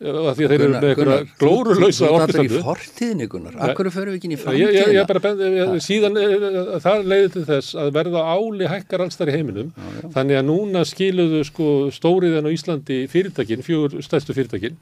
af 0.00 0.36
því 0.38 0.44
að 0.46 0.52
þeir 0.54 0.62
eru 0.64 0.68
með 0.72 0.84
einhverja 0.90 1.16
glórulausa 1.42 2.06
Þú 2.06 2.14
orkustandu. 2.16 2.46
er 2.54 2.60
í 2.60 2.62
fortíðinni, 2.64 3.26
Gunnar. 3.34 3.56
Akkur 3.66 3.90
förum 3.92 4.14
við 4.14 4.16
ekki 4.16 4.30
í 4.30 4.32
Ég, 4.32 4.40
ég, 4.40 4.56
ég 4.56 4.80
framtíðina? 4.80 5.06
bara 5.10 5.22
bendi, 5.26 5.50
ég, 5.58 5.74
síðan 5.84 6.16
eh, 6.16 6.78
það 6.86 7.04
leiði 7.12 7.28
til 7.34 7.44
þess 7.50 7.74
að 7.82 7.90
verða 7.98 8.22
áli 8.32 8.70
hækkar 8.72 9.04
alls 9.04 9.20
þar 9.20 9.28
í 9.32 9.36
heiminum 9.36 9.70
þannig 10.14 10.40
að 10.40 10.48
núna 10.48 10.84
skiluðu 10.88 11.42
sko 11.50 11.68
stóriðan 11.92 12.48
á 12.48 12.54
Íslandi 12.56 12.98
fyrirtækin, 13.12 13.60
fjögur 13.66 14.00
stærstu 14.06 14.32
fyrirtækin 14.38 14.80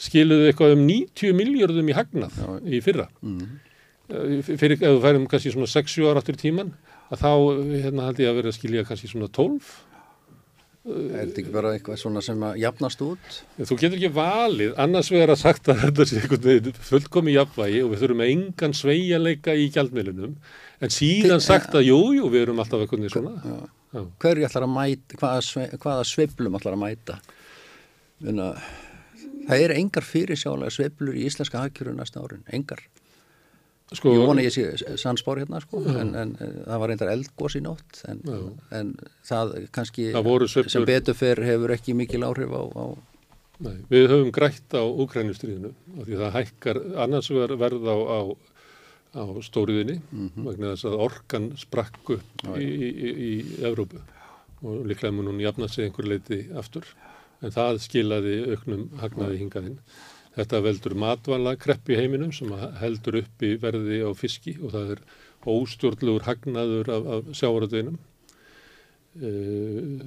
skiluðu 0.00 0.48
eitthvað 0.50 0.74
um 0.78 0.86
90 0.88 1.36
miljardum 1.36 1.88
í 1.92 1.96
hagnað 1.96 2.40
í 2.68 2.80
fyrra 2.84 3.08
Mm. 3.20 3.46
Eh, 4.06 4.38
fyrir, 4.46 4.76
ef 4.78 4.86
við 4.86 5.00
færum 5.02 5.24
kannski 5.26 5.50
svona 5.50 5.66
6-7 5.66 6.04
ára 6.06 6.20
áttur 6.22 6.36
í 6.36 6.42
tíman 6.46 6.68
að 7.10 7.22
þá 7.24 7.30
hérna 7.82 8.04
held 8.06 8.20
ég 8.22 8.28
að 8.30 8.36
vera 8.38 8.50
að 8.52 8.54
skilja 8.56 8.84
kannski 8.86 9.08
svona 9.10 9.26
12 9.34 9.66
Er 10.86 11.24
þetta 11.26 11.40
ekki 11.42 11.52
bara 11.54 11.70
eitthvað 11.74 11.96
svona 11.98 12.20
sem 12.22 12.42
að 12.46 12.60
jafnast 12.62 13.00
út? 13.02 13.38
Þú 13.58 13.78
getur 13.80 13.96
ekki 13.96 14.10
valið, 14.14 14.74
annars 14.84 15.08
vegar 15.10 15.32
að 15.34 15.40
sagt 15.40 15.70
að 15.72 15.80
þetta 15.82 16.06
sé 16.06 16.20
einhvern 16.20 16.44
veginn 16.44 16.76
fullkomi 16.90 17.34
jafnvægi 17.34 17.80
og 17.82 17.90
við 17.90 18.04
þurfum 18.04 18.20
með 18.22 18.30
engan 18.34 18.76
sveigjanleika 18.78 19.56
í 19.58 19.64
gjaldmiðlunum, 19.74 20.36
en 20.78 20.94
síðan 20.94 21.42
sagt 21.42 21.74
að 21.74 21.88
jú, 21.88 21.98
jú, 22.20 22.28
við 22.30 22.44
erum 22.44 22.62
alltaf 22.62 22.84
veginn 22.84 23.10
svona. 23.10 23.34
Já. 23.42 24.04
Hverju 24.22 24.46
ætlar 24.46 24.66
að 24.68 24.74
mæta, 24.76 25.18
hvaða, 25.18 25.66
hvaða 25.82 26.06
sveiflum 26.06 26.58
ætlar 26.60 26.76
að 26.76 26.82
mæta? 26.84 27.18
Vinna, 28.22 28.52
það 29.48 29.64
er 29.66 29.74
engar 29.80 30.06
fyrirsjálega 30.06 30.76
sveiflur 30.76 31.18
í 31.18 31.26
íslenska 31.26 31.64
hagkjöru 31.64 31.96
næsta 31.98 32.22
árin, 32.22 32.46
engar. 32.54 32.84
Sko, 33.94 34.10
Ég 34.10 34.24
vona 34.26 34.42
ég 34.42 34.50
sé 34.50 34.96
sannspár 34.98 35.38
hérna 35.38 35.60
sko, 35.62 35.78
en, 35.86 36.08
en, 36.18 36.32
það 36.40 36.80
var 36.82 36.90
reyndar 36.90 37.10
eldgós 37.12 37.54
í 37.54 37.60
nótt, 37.62 38.00
en, 38.10 38.18
en 38.74 38.88
það 39.28 39.52
kannski 39.76 40.08
Það 40.16 40.70
sem 40.74 40.86
betur 40.88 41.14
fer 41.14 41.38
hefur 41.46 41.74
ekki 41.76 41.94
mikil 41.94 42.24
áhrif 42.26 42.50
á, 42.50 42.62
á 42.66 42.84
Nei, 43.62 43.76
við 43.88 44.10
höfum 44.10 44.32
grætt 44.36 44.74
á 44.76 44.84
Úkrænustriðinu, 44.84 45.70
af 45.96 46.02
því 46.04 46.16
að 46.16 46.24
það 46.24 46.34
hækkar 46.34 46.80
annars 47.06 47.30
verð 47.32 47.86
á, 47.88 47.96
á, 47.96 48.20
á 49.16 49.24
stóriðinni, 49.46 49.96
vegna 50.44 50.74
þess 50.74 50.88
að 50.90 50.98
orkan 51.06 51.46
sprakk 51.56 52.12
upp 52.18 52.44
í, 52.58 52.66
í, 52.66 52.90
í, 52.90 53.14
í 53.30 53.32
Evrópu. 53.64 54.02
Og 54.66 54.84
líklega 54.90 55.14
mun 55.14 55.30
hún 55.30 55.40
jafna 55.40 55.70
sig 55.72 55.86
einhver 55.86 56.10
leiti 56.10 56.42
aftur, 56.58 56.84
en 57.40 57.54
það 57.54 57.80
skilaði 57.86 58.36
auknum 58.50 58.90
hagnaði 59.00 59.40
hingaðinn. 59.40 59.80
Þetta 60.36 60.60
veldur 60.64 60.94
matvala 61.00 61.54
krepp 61.56 61.88
í 61.88 61.96
heiminum 61.96 62.32
sem 62.34 62.50
heldur 62.80 63.22
upp 63.22 63.44
í 63.46 63.54
verði 63.60 64.02
á 64.04 64.10
fiski 64.16 64.58
og 64.60 64.74
það 64.74 64.92
er 64.96 65.06
óstjórnlegur 65.46 66.26
hagnaður 66.26 66.90
af, 66.92 67.08
af 67.14 67.30
sjávaröðinum. 67.38 67.96
Uh, 69.16 70.02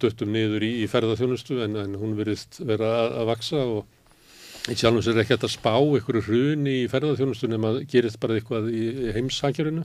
döttum 0.00 0.30
niður 0.32 0.64
í, 0.64 0.70
í 0.80 0.86
ferðarþjónustu 0.88 1.58
en, 1.66 1.76
en 1.82 1.98
hún 2.00 2.14
verðist 2.16 2.62
vera 2.64 2.94
að, 3.02 3.10
að 3.20 3.28
vaksa 3.28 3.60
og 3.74 4.72
í 4.72 4.76
sjálfum 4.80 5.02
sér 5.04 5.20
ekki 5.20 5.34
hægt 5.34 5.44
að 5.44 5.52
spá 5.52 5.74
einhverju 5.76 6.22
hruni 6.24 6.78
í 6.80 6.86
ferðarþjónustu 6.88 7.50
nema 7.52 7.74
gerist 7.90 8.16
bara 8.22 8.38
eitthvað 8.38 8.70
í, 8.72 8.86
heimsakjörinu. 9.18 9.84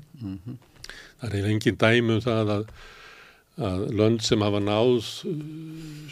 Það 1.19 1.27
er 1.27 1.35
eiginlega 1.35 1.55
engin 1.57 1.79
dæmi 1.81 2.15
um 2.15 2.23
það 2.23 2.53
að, 2.55 2.71
að 3.59 3.85
lönd 3.99 4.23
sem 4.23 4.43
hafa 4.43 4.61
náð 4.63 4.91
uh, 5.27 5.31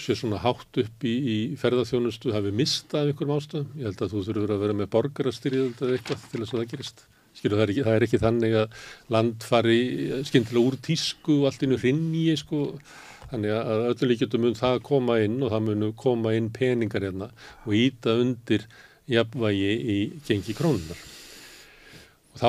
sér 0.01 0.19
svona 0.19 0.40
hátt 0.43 0.80
upp 0.84 1.06
í, 1.08 1.14
í 1.17 1.38
ferðarþjónustu 1.59 2.34
hafi 2.35 2.53
mistað 2.56 3.11
einhverjum 3.11 3.38
ástöðum. 3.38 3.69
Ég 3.80 3.90
held 3.90 4.03
að 4.03 4.14
þú 4.14 4.24
þurfur 4.27 4.56
að 4.56 4.64
vera 4.66 4.77
með 4.82 4.90
borgarastyrjöld 4.95 5.84
eða 5.84 5.98
eitthvað 5.98 6.26
til 6.27 6.42
þess 6.42 6.53
að 6.53 6.61
það 6.61 6.72
gerist. 6.74 7.03
Skilu, 7.38 7.53
það, 7.53 7.64
er 7.64 7.72
ekki, 7.74 7.84
það 7.85 7.98
er 7.98 8.06
ekki 8.08 8.22
þannig 8.24 8.56
að 8.58 8.77
land 9.14 9.43
fari 9.45 9.82
skyndilega 10.26 10.72
úr 10.72 10.80
tísku 10.88 11.35
og 11.42 11.50
allt 11.51 11.67
innu 11.67 11.77
hrinni 11.82 12.24
sko. 12.40 12.64
þannig 13.27 13.51
að 13.51 13.82
öllu 13.92 14.08
líkjöndum 14.11 14.43
mun 14.45 14.56
það 14.56 14.77
koma 14.88 15.17
inn 15.19 15.42
og 15.43 15.51
það 15.51 15.66
munu 15.66 15.92
koma 16.00 16.32
inn 16.38 16.48
peningar 16.56 17.03
hérna 17.03 17.27
og 17.66 17.74
íta 17.76 18.16
undir 18.22 18.64
jafnvægi 19.11 19.74
í 19.76 19.98
gengi 20.27 20.56
krónunar 20.56 21.01
og 22.32 22.40
þá 22.40 22.48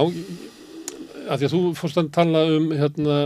af 1.28 1.40
því 1.40 1.48
að 1.48 1.54
þú 1.54 1.60
fórst 1.78 2.00
að 2.00 2.10
tala 2.14 2.44
um 2.54 2.70
hérna 2.72 3.16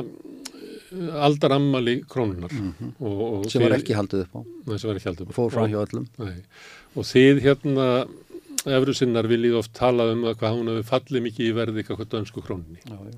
aldarammali 1.27 1.97
krónunar 2.11 2.53
og, 3.01 3.21
og 3.43 3.47
sem 3.53 3.63
var 3.65 3.77
ekki 3.79 3.97
haldið 3.99 4.25
upp 4.27 4.37
á 4.37 4.41
Nei, 4.43 4.77
sem 4.79 4.89
var 4.91 4.99
ekki 5.01 5.09
haldið 5.11 5.27
upp 5.27 5.33
á. 5.33 5.37
fór 5.39 5.53
fram 5.55 5.71
hjá 5.73 5.81
öllum 5.87 6.07
Nei. 6.23 6.39
Og 6.97 7.07
þið 7.09 7.43
hérna 7.47 7.87
efru 8.79 8.95
sinnar 8.95 9.27
viljið 9.31 9.57
oft 9.59 9.73
tala 9.75 10.11
um 10.13 10.27
að 10.31 10.37
hvað 10.43 10.57
hún 10.59 10.69
hefur 10.73 10.91
fallið 10.93 11.25
mikið 11.29 11.49
í 11.49 11.55
verði 11.57 11.83
eitthvað 11.83 12.11
dönsku 12.13 12.43
króninni. 12.45 12.79
já, 12.87 12.99
já. 13.11 13.17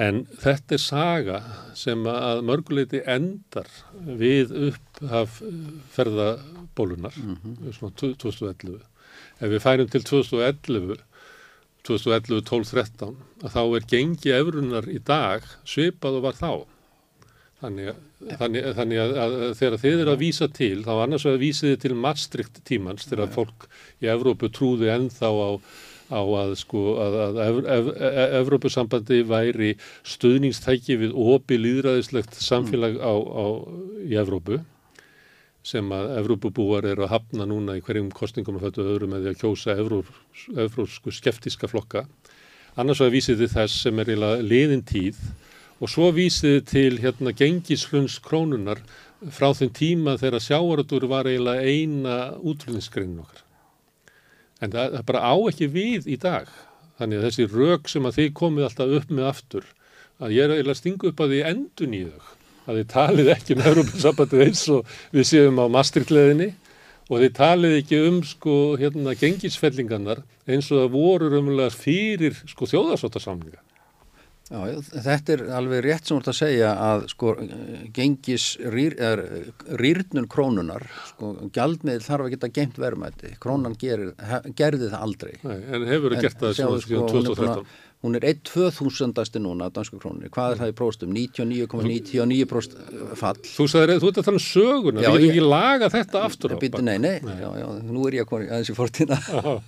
En 0.00 0.20
þetta 0.38 0.76
er 0.76 0.82
saga 0.82 1.38
sem 1.74 2.04
að 2.06 2.44
mörguleiti 2.46 3.00
endar 3.10 3.66
við 4.20 4.52
upphaf 4.70 5.40
ferðabólunar, 5.96 7.14
svona 7.74 7.94
2011. 7.98 8.76
Ef 9.40 9.50
við 9.50 9.62
færum 9.64 9.90
til 9.90 10.04
2011, 10.06 11.00
2011, 11.88 12.44
12, 12.50 12.70
13, 12.70 13.16
að 13.16 13.16
þá 13.40 13.62
er 13.78 13.86
gengi 13.88 14.32
efrunar 14.36 14.88
í 14.92 14.98
dag 15.04 15.46
svipað 15.64 16.18
og 16.20 16.26
var 16.28 16.36
þá. 16.40 16.52
Þannig, 17.60 17.90
að- 17.92 18.36
þannig, 18.40 18.66
þannig 18.76 18.98
að, 19.02 19.10
að, 19.20 19.34
að 19.44 19.54
þegar 19.58 19.78
þið 19.82 20.00
eru 20.02 20.12
að 20.14 20.22
vísa 20.22 20.46
til, 20.48 20.76
þá 20.86 20.92
annars 21.02 21.24
vegar 21.28 21.40
vísið 21.42 21.70
þið 21.74 21.80
til 21.82 21.94
Maastricht 22.04 22.60
tímans, 22.68 23.04
þegar 23.08 23.26
að 23.26 23.34
fólk 23.36 23.66
í 24.00 24.08
Evrópu 24.12 24.48
trúði 24.56 24.88
ennþá 24.94 25.28
á, 25.28 25.50
á 26.10 26.20
að 26.40 26.54
sko 26.58 26.84
að, 27.04 27.16
að 27.26 27.40
ev, 27.44 27.58
ev, 27.76 27.90
ev, 28.00 28.34
Evrópusambandi 28.40 29.20
væri 29.28 29.74
stuðningstæki 30.08 30.96
við 31.04 31.12
opi 31.12 31.60
líðræðislegt 31.60 32.40
samfélag 32.40 32.96
á, 32.96 33.12
á, 33.12 33.44
í 34.08 34.16
Evrópu 34.20 34.62
sem 35.60 35.84
að 35.92 36.14
Evrópubúar 36.22 36.86
eru 36.88 37.04
að 37.04 37.12
hafna 37.12 37.44
núna 37.44 37.76
í 37.76 37.82
hverjum 37.84 38.08
kostningum 38.16 38.56
að 38.56 38.70
fættu 38.70 38.86
öðrum 38.88 39.12
því 39.20 39.34
að 39.34 39.40
kjósa 39.42 39.76
evrós, 39.76 40.08
evrósku 40.56 41.12
skeftiska 41.12 41.68
flokka. 41.68 42.06
Annars 42.78 43.00
vegar 43.02 43.14
vísið 43.16 43.42
þið 43.42 43.54
þess 43.56 43.84
sem 43.84 44.00
er 44.02 44.10
liðin 44.46 44.82
tíð 44.86 45.18
og 45.80 45.90
svo 45.90 46.10
vísið 46.14 46.56
þið 46.56 46.66
til 46.70 46.98
hérna 47.02 47.32
gengislunns 47.34 48.18
krónunar 48.22 48.82
frá 49.34 49.50
þeim 49.56 49.72
tíma 49.76 50.16
þegar 50.20 50.44
sjáaratur 50.44 51.06
var 51.10 51.28
eiginlega 51.28 51.66
eina 51.66 52.16
útflutningsgreinin 52.38 53.22
okkar. 53.24 53.42
En 54.60 54.72
það, 54.72 54.96
það 54.96 55.06
bara 55.08 55.24
á 55.24 55.34
ekki 55.50 55.70
við 55.72 56.08
í 56.08 56.18
dag. 56.20 56.48
Þannig 57.00 57.20
að 57.20 57.26
þessi 57.26 57.48
rök 57.48 57.88
sem 57.88 58.06
að 58.06 58.16
þið 58.18 58.32
komið 58.36 58.66
alltaf 58.68 58.94
upp 58.98 59.12
með 59.16 59.28
aftur, 59.30 59.68
að 60.20 60.34
ég 60.36 60.44
er 60.44 60.54
eiginlega 60.54 60.76
að 60.76 60.80
stinga 60.82 61.08
upp 61.10 61.22
að 61.24 61.32
því 61.32 61.42
endun 61.50 61.96
í 61.96 62.02
þau. 62.06 62.32
Að 62.68 62.78
þið 62.78 62.88
talið 62.92 63.30
ekki 63.34 63.56
um 63.56 63.62
Európa-sambandið 63.70 64.42
eins 64.44 64.64
og 64.70 64.96
við 65.16 65.28
séum 65.30 65.60
á 65.60 65.64
Maastricht-leðinni 65.74 66.50
og 67.10 67.24
þið 67.24 67.32
talið 67.36 67.78
ekki 67.80 68.04
um 68.06 68.20
sko 68.26 68.58
hérna 68.80 69.16
gengisfellingarnar 69.18 70.22
eins 70.46 70.70
og 70.70 70.84
það 70.84 70.94
voru 70.94 71.32
raunverulega 71.32 71.74
fyrir 71.74 72.38
sko 72.48 72.68
þjóðarsóttasamlinga. 72.70 73.60
Já, 74.50 74.80
þetta 75.04 75.34
er 75.36 75.42
alveg 75.54 75.84
rétt 75.84 76.08
sem 76.08 76.16
þú 76.16 76.20
ert 76.24 76.28
að 76.32 76.36
segja 76.40 76.70
að 76.82 77.04
sko 77.12 77.34
gengis 77.94 78.46
rýr, 78.74 78.96
er, 78.98 79.20
rýrnun 79.78 80.26
krónunar, 80.30 80.88
sko 81.12 81.36
gjaldmiðl 81.54 82.02
þarf 82.02 82.26
að 82.26 82.32
geta 82.34 82.50
geimt 82.56 82.80
verðmæti. 82.82 83.36
Krónan 83.42 83.76
gerir, 83.78 84.10
gerði 84.58 84.88
það 84.90 85.04
aldrei. 85.06 85.36
Nei, 85.44 85.54
en 85.60 85.86
hefur 85.86 86.16
það 86.16 86.26
gert 86.26 86.42
það 86.42 86.56
síðan 86.58 86.74
hún 86.74 86.82
er 86.82 86.88
búin 86.90 87.30
2013. 87.30 87.70
Hún 88.00 88.14
er 88.16 88.24
1-2000 88.24 89.36
núna 89.44 89.66
af 89.68 89.74
dansku 89.76 89.98
krónir. 90.00 90.30
Hvað 90.32 90.54
er 90.54 90.60
það 90.62 90.70
í 90.72 90.76
próstum? 90.78 91.10
99,99% 91.12 93.16
fall. 93.20 93.36
Þú 93.44 93.66
sagðir, 93.68 93.98
þú 94.00 94.08
ert 94.12 94.20
að 94.22 94.28
tala 94.28 94.38
um 94.40 94.44
söguna, 94.44 95.02
við 95.04 95.20
ég- 95.20 95.26
ekki 95.34 95.42
laga 95.44 95.90
þetta 95.92 96.22
aftur 96.24 96.54
á. 96.54 96.56
Býttu, 96.62 96.80
nei, 96.82 96.96
nei, 96.98 97.18
Já, 97.20 97.50
já, 97.60 97.66
nú 97.84 98.06
er 98.08 98.12
ég 98.16 98.24
að 98.24 98.30
koma 98.30 98.44
aðeins 98.48 98.70
í 98.72 98.76
fortína. 98.78 99.16
Já. 99.20 99.60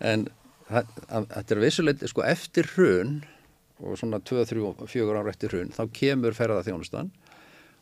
en 0.00 0.26
þetta 0.70 1.50
er 1.54 1.60
vissuleiti, 1.62 2.08
sko, 2.10 2.22
eftir 2.26 2.66
hrun 2.74 3.20
og 3.84 3.98
svona 3.98 4.18
2-3-4 4.20 5.14
ára 5.14 5.30
eftir 5.30 5.48
hrun 5.52 5.70
þá 5.74 5.82
kemur 5.92 6.32
ferða 6.34 6.62
þjónustan 6.64 7.10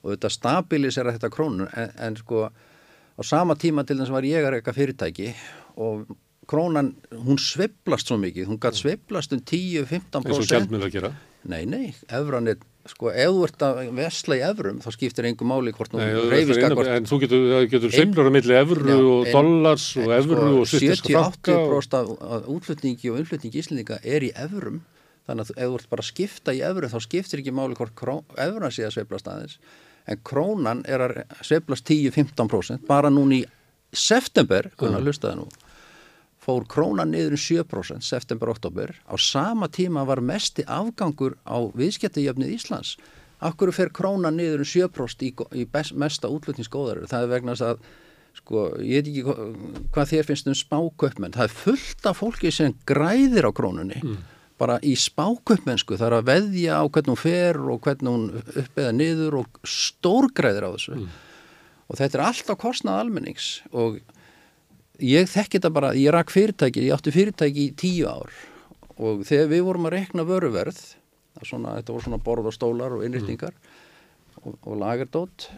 og 0.03 0.11
þetta 0.17 0.31
stabilisera 0.33 1.13
þetta 1.15 1.31
krónun 1.31 1.69
en, 1.79 1.91
en 1.99 2.17
sko 2.17 2.49
á 2.49 3.23
sama 3.23 3.55
tíma 3.55 3.85
til 3.87 3.97
þess 4.01 4.11
að 4.11 4.17
var 4.19 4.25
ég 4.27 4.45
að 4.49 4.53
reyka 4.57 4.73
fyrirtæki 4.75 5.29
og 5.77 6.07
krónan, 6.51 6.95
hún 7.25 7.39
sveplast 7.41 8.09
svo 8.11 8.19
mikið, 8.21 8.49
hún 8.51 8.59
gætt 8.63 8.79
sveplast 8.81 9.33
um 9.37 9.41
10-15% 9.47 10.27
eins 10.27 10.39
og 10.43 10.49
gjaldmiðla 10.51 10.89
að 10.91 10.95
gera. 10.97 11.11
Nei, 11.49 11.65
nei, 11.67 11.89
evran 12.15 12.47
er, 12.53 12.59
sko, 12.87 13.11
ef 13.11 13.31
þú 13.35 13.41
ert 13.49 13.63
að 13.67 13.79
vesla 13.99 14.37
í 14.39 14.43
evrum, 14.47 14.77
þá 14.85 14.89
skiptir 14.95 15.27
einhver 15.27 15.49
máli 15.51 15.73
hvort 15.75 15.95
Nei, 15.99 16.05
að 16.13 16.65
akkord. 16.69 16.91
en 16.93 17.09
þú 17.11 17.19
getur, 17.25 17.47
það 17.51 17.67
getur 17.73 17.95
sveiflur 17.97 18.31
á 18.31 18.33
milli 18.37 18.57
evru 18.61 18.87
Já, 18.93 18.99
og 19.03 19.27
en- 19.27 19.33
dollars 19.39 19.87
og 19.97 20.05
En 20.07 20.15
evru 20.21 20.45
og 20.61 20.67
sýttiska 20.71 21.15
franka 21.19 21.57
og 21.59 21.83
70-80% 21.83 21.99
af, 21.99 22.13
af 22.37 22.47
útflutningi 22.55 23.11
og 23.11 23.19
innflutningi 23.23 23.59
íslendinga 23.63 23.99
er 24.05 24.23
í 24.23 24.31
evrum, 24.39 24.83
þannig 25.27 25.51
að 25.51 25.57
ef 25.57 25.67
þú 25.73 25.81
ert 25.81 25.91
bara 25.91 26.03
að 26.07 26.11
skipta 26.13 26.55
í 26.55 26.63
evrum, 26.71 26.91
þá 26.95 27.01
skiptir 27.09 27.43
ekki 27.43 27.55
máli 27.59 27.79
hvort 27.79 27.95
kró- 27.99 28.23
evran 28.39 28.71
sé 28.75 28.87
að 28.87 28.95
sveiflast 28.99 29.31
aðeins, 29.31 29.59
en 30.07 30.23
krónan 30.27 30.85
er 30.91 31.05
að 31.09 31.19
sveiflast 31.43 31.87
10-15%, 31.91 32.87
bara 32.87 33.11
núna 33.11 33.39
í 33.41 33.45
september, 33.93 34.71
hvernig 34.79 35.03
hlustaði 35.07 35.43
nú, 35.43 35.49
fór 36.43 36.65
krónan 36.67 37.13
niður 37.15 37.37
um 37.37 37.43
7% 37.43 38.03
september-oktober, 38.03 38.97
á 39.07 39.15
sama 39.21 39.69
tíma 39.71 40.03
var 40.09 40.19
mesti 40.21 40.65
afgangur 40.67 41.37
á 41.47 41.59
viðskiptajöfnið 41.79 42.57
Íslands. 42.57 42.97
Akkur 43.43 43.71
fer 43.75 43.91
krónan 43.95 44.37
niður 44.39 44.65
um 44.65 44.71
7% 44.71 45.23
í, 45.27 45.31
í 45.55 45.65
best, 45.71 45.95
mesta 45.95 46.29
útlutningsgóðar? 46.31 47.05
Það 47.11 47.25
er 47.27 47.31
vegna 47.33 47.55
þess 47.55 47.69
að, 47.69 47.87
sko, 48.39 48.67
ég 48.83 49.03
veit 49.03 49.11
ekki 49.13 49.25
hva- 49.27 49.49
hvað 49.95 50.11
þér 50.13 50.29
finnst 50.33 50.51
um 50.51 50.59
spáköpmenn. 50.59 51.35
Það 51.37 51.47
er 51.49 51.57
fullt 51.63 52.07
af 52.11 52.21
fólki 52.23 52.53
sem 52.55 52.75
græðir 52.87 53.47
á 53.47 53.51
krónunni. 53.55 54.03
Bara 54.59 54.77
í 54.87 54.93
spáköpmennsku, 54.99 55.97
það 55.99 56.07
er 56.11 56.17
að 56.21 56.29
veðja 56.31 56.75
á 56.79 56.85
hvernig 56.87 57.11
hún 57.15 57.19
fer 57.23 57.59
og 57.71 57.81
hvernig 57.83 58.11
hún 58.13 58.27
upp 58.63 58.79
eða 58.79 58.93
niður 58.95 59.39
og 59.43 59.63
stórgræðir 59.67 60.67
á 60.67 60.71
þessu. 60.75 60.99
Og 61.91 61.99
þetta 61.99 62.19
er 62.19 62.25
allt 62.29 62.51
á 62.51 62.55
kostnað 62.59 63.01
almennings 63.03 63.49
og 63.75 63.99
ég 65.01 65.29
þekki 65.31 65.59
þetta 65.59 65.73
bara, 65.75 65.93
ég 65.97 66.13
rak 66.15 66.33
fyrirtæki, 66.33 66.87
ég 66.89 66.97
átti 66.97 67.15
fyrirtæki 67.15 67.69
í 67.69 67.75
tíu 67.79 68.09
ár. 68.11 68.33
Og 69.01 69.25
þegar 69.27 69.51
við 69.53 69.65
vorum 69.69 69.89
að 69.89 69.97
rekna 69.97 70.27
vöruverð, 70.29 70.81
er 71.41 71.49
svona, 71.49 71.77
þetta 71.81 71.95
voru 71.95 72.07
svona 72.07 72.23
borð 72.23 72.51
og 72.51 72.57
stólar 72.57 72.97
og 72.97 73.05
innrýttingar 73.07 73.55
og, 74.43 74.59
og 74.61 74.77
lagardót, 74.83 75.49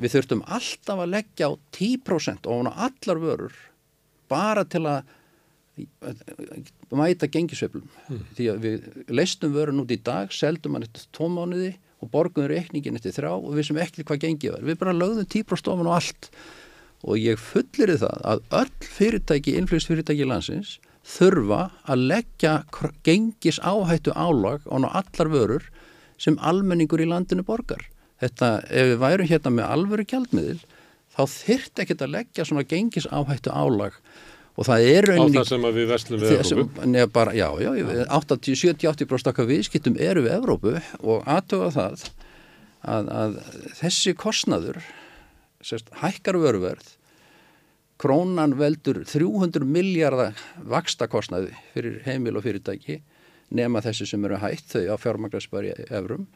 við 0.00 0.16
þurftum 0.16 0.44
alltaf 0.48 1.00
að 1.00 1.14
leggja 1.16 1.50
á 1.50 1.52
10% 1.76 2.48
ofan 2.50 2.70
á 2.72 2.72
allar 2.88 3.20
vörur 3.20 3.56
bara 4.30 4.64
til 4.68 4.84
að 4.88 5.08
mæta 6.92 7.28
gengisveiflum. 7.30 7.86
Því 8.36 8.48
að 8.52 8.64
við 8.64 8.88
leistum 9.08 9.54
vörun 9.54 9.82
út 9.82 9.94
í 9.94 10.00
dag 10.04 10.32
seldum 10.34 10.76
hann 10.76 10.84
eftir 10.86 11.06
tvo 11.16 11.30
mánuði 11.32 11.72
og 12.00 12.10
borgum 12.12 12.48
reikningin 12.50 12.96
eftir 12.98 13.14
þrjá 13.16 13.32
og 13.36 13.54
við 13.56 13.70
sem 13.70 13.80
ekki 13.80 14.04
hvað 14.08 14.22
gengið 14.24 14.56
var, 14.56 14.66
við 14.68 14.78
bara 14.80 14.96
lögðum 14.96 15.28
10% 15.28 15.72
ofan 15.72 15.88
á 15.88 15.92
allt 15.96 16.30
og 17.00 17.18
ég 17.20 17.40
fullir 17.40 17.96
það 18.00 18.24
að 18.28 18.42
öll 18.60 18.88
fyrirtæki, 18.96 19.56
innflýst 19.56 19.90
í 19.90 20.24
landsins 20.28 20.78
þurfa 21.06 21.70
að 21.88 22.02
leggja 22.10 22.56
gengis 23.04 23.60
áhættu 23.64 24.12
álag 24.12 24.66
á 24.68 24.76
allar 24.76 25.30
vörur 25.32 25.64
sem 26.20 26.36
almenningur 26.38 27.00
í 27.00 27.08
landinu 27.08 27.44
borgar. 27.46 27.86
Þetta, 28.20 28.60
ef 28.68 28.90
við 28.92 28.98
værum 29.00 29.30
hérna 29.30 29.52
með 29.56 29.70
alvöru 29.74 30.04
gjaldmiðil, 30.04 30.58
þá 31.16 31.22
þyrft 31.32 31.80
ekkert 31.80 32.04
að 32.04 32.12
leggja 32.18 32.44
svona 32.44 32.66
gengis 32.68 33.08
áhættu 33.08 33.52
álag 33.52 33.96
og 34.60 34.66
það 34.68 34.86
er 34.90 35.08
á 35.08 35.10
rauninni... 35.14 35.38
það 35.38 35.48
sem 35.48 35.68
við 35.72 35.86
veslum 35.88 36.20
við 36.20 36.34
Evrópu. 36.36 36.88
Nei, 36.92 37.04
bara, 37.08 37.32
já, 37.32 37.48
já, 37.64 37.70
80, 38.12 38.58
70-80% 38.60 39.32
okkar 39.32 39.48
viðskiptum 39.48 39.96
eru 39.96 40.26
við 40.26 40.36
Evrópu 40.36 40.74
og 41.00 41.24
aðtöfa 41.24 41.70
það 41.78 42.04
að, 42.84 43.08
að 43.22 43.38
þessi 43.80 44.12
kostnaður 44.20 44.82
sérst, 45.64 45.92
hækkar 46.00 46.38
vöruverð 46.40 46.96
krónan 48.00 48.56
veldur 48.56 49.02
300 49.04 49.66
miljardar 49.68 50.38
vaksta 50.64 51.08
kostnaði 51.10 51.52
fyrir 51.74 52.00
heimil 52.06 52.38
og 52.40 52.46
fyrirtæki 52.46 53.00
nema 53.54 53.82
þessi 53.84 54.06
sem 54.08 54.24
eru 54.24 54.38
hætt 54.40 54.72
þau 54.72 54.94
á 54.94 54.96
fjármagnarsbæri 55.02 55.74
evrum 55.90 56.26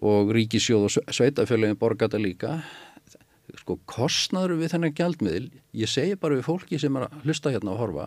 og 0.00 0.32
ríkisjóð 0.36 0.86
og 0.86 1.14
sveitafélagin 1.16 1.78
borga 1.80 2.06
þetta 2.06 2.20
líka. 2.22 2.52
Sko 3.56 3.78
kostnaður 3.88 4.56
við 4.60 4.72
þennan 4.74 4.94
gjaldmiðil 4.96 5.46
ég 5.76 5.90
segi 5.90 6.16
bara 6.20 6.38
við 6.38 6.46
fólki 6.48 6.80
sem 6.80 6.96
er 6.98 7.06
að 7.06 7.18
hlusta 7.24 7.52
hérna 7.54 7.74
og 7.74 7.82
horfa 7.82 8.06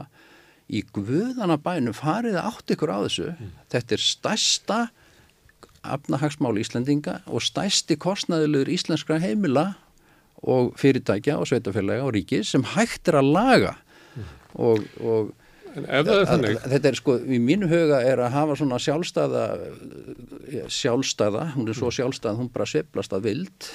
í 0.70 0.84
guðana 0.94 1.58
bænum 1.62 1.96
farið 1.98 2.40
átt 2.42 2.74
ykkur 2.76 2.94
á 2.94 2.98
þessu. 3.06 3.34
Þetta 3.74 3.96
er 3.96 4.06
stærsta 4.06 4.80
afnahagsmál 5.80 6.58
Íslendinga 6.62 7.20
og 7.28 7.44
stærsti 7.44 7.98
kostnaðilegur 8.00 8.72
íslenskra 8.74 9.20
heimila 9.22 9.74
og 10.44 10.74
fyrirtækja 10.80 11.38
og 11.40 11.50
sveitafélaga 11.50 12.08
og 12.08 12.16
ríki 12.16 12.42
sem 12.48 12.64
hægt 12.76 13.12
er 13.12 13.20
að 13.20 13.32
laga. 13.36 13.76
Og, 14.60 14.82
og 15.04 15.34
er 15.86 16.08
þetta 16.08 16.90
er 16.90 16.98
sko, 16.98 17.18
í 17.20 17.38
mínu 17.44 17.70
huga 17.70 18.02
er 18.06 18.22
að 18.24 18.34
hafa 18.34 18.58
svona 18.60 18.80
sjálfstæða 18.82 19.46
ja, 20.56 20.66
sjálfstæða, 20.66 21.52
hún 21.56 21.70
er 21.70 21.78
svo 21.78 21.92
sjálfstæð 21.94 22.40
hún 22.42 22.52
bara 22.54 22.68
sveiflast 22.70 23.14
að 23.16 23.28
vild 23.30 23.70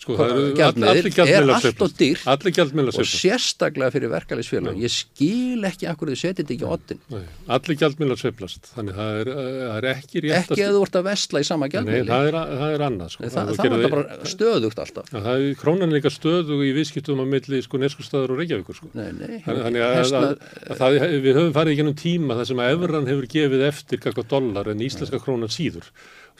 sko, 0.00 0.16
gjaldmiðlar 0.56 1.28
er 1.28 1.50
allt 1.54 1.82
og 1.84 2.54
gjaldmiðlar 2.56 2.98
og 3.02 3.08
sérstaklega 3.08 3.92
fyrir 3.92 4.12
verkefælisfélag 4.14 4.78
ég 4.80 4.92
skil 4.94 5.66
ekki 5.68 5.88
akkur 5.90 6.12
þið 6.12 6.20
setið 6.22 6.40
þetta 6.40 6.54
ekki 6.56 6.68
Nei, 7.10 7.24
Allir 7.50 7.78
gjaldmiðlar 7.80 8.20
sveiflast. 8.20 8.70
Þannig 8.74 8.96
það 8.96 9.18
er, 9.20 9.30
er 9.76 9.88
ekki 9.90 10.22
rétt 10.24 10.54
ekki 10.54 10.64
ef 10.64 10.72
þú 10.74 10.82
ert 10.86 10.98
að 11.00 11.06
vesla 11.10 11.42
í 11.42 11.46
sama 11.48 11.68
gjaldmiðli 11.72 12.10
það 12.10 12.28
það 12.60 12.74
er 12.76 12.84
annað. 12.86 13.12
Sko. 13.14 13.30
það, 13.34 13.52
það, 13.60 13.76
er 13.76 13.94
bara 13.94 14.30
stöðugt 14.32 14.82
alltaf 14.84 15.10
Já, 15.10 15.18
það 15.18 15.30
er 15.34 15.58
krónan 15.60 15.94
líka 15.94 16.12
stöðu 16.14 16.60
í 16.64 16.72
viðskiptum 16.78 17.20
á 17.20 17.26
milli 17.34 17.60
sko, 17.66 17.80
neskustæður 17.82 18.34
og 18.34 18.40
Reykjavíkur. 18.40 18.80
Sko. 18.80 18.90
nei, 18.96 19.10
nei, 19.18 19.36
Þannig 19.44 19.84
að, 19.84 20.14
að, 20.20 20.28
að 20.70 20.80
það, 20.80 20.98
við 21.26 21.38
höfum 21.40 21.54
farið 21.56 21.74
í 21.74 21.80
gennum 21.82 21.98
tíma 22.00 22.38
þar 22.40 22.50
sem 22.50 22.64
að 22.64 22.74
evran 22.76 23.10
hefur 23.10 23.30
gefið 23.36 23.66
eftir 23.68 24.02
kakvað 24.02 24.30
dollar 24.32 24.72
en 24.72 24.84
íslenska 24.86 25.20
krónan 25.22 25.52
síður. 25.52 25.90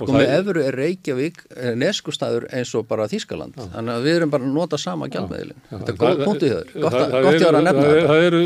Sko 0.00 0.14
með 0.16 0.30
Evru 0.38 0.62
er 0.64 0.76
Reykjavík 0.80 1.40
er 1.56 1.74
neskustæður 1.76 2.46
eins 2.56 2.70
og 2.78 2.86
bara 2.88 3.06
Þískaland 3.10 3.58
þannig 3.60 3.92
að 3.92 4.06
við 4.06 4.16
erum 4.20 4.32
bara 4.32 4.46
að 4.46 4.54
nota 4.56 4.78
sama 4.80 5.08
gjaldmiðlin 5.12 5.60
þetta 5.70 5.92
er 5.92 5.98
góð 6.00 6.22
punktið 6.24 6.54
þau, 6.54 6.64
gott 6.84 6.96
að, 6.96 7.04
það 7.04 7.26
gott 7.26 7.28
var 7.28 7.38
eru- 7.40 7.60
að 7.60 7.66
nefna 7.68 7.84
það, 7.86 8.00
það 8.10 8.26
eru 8.30 8.40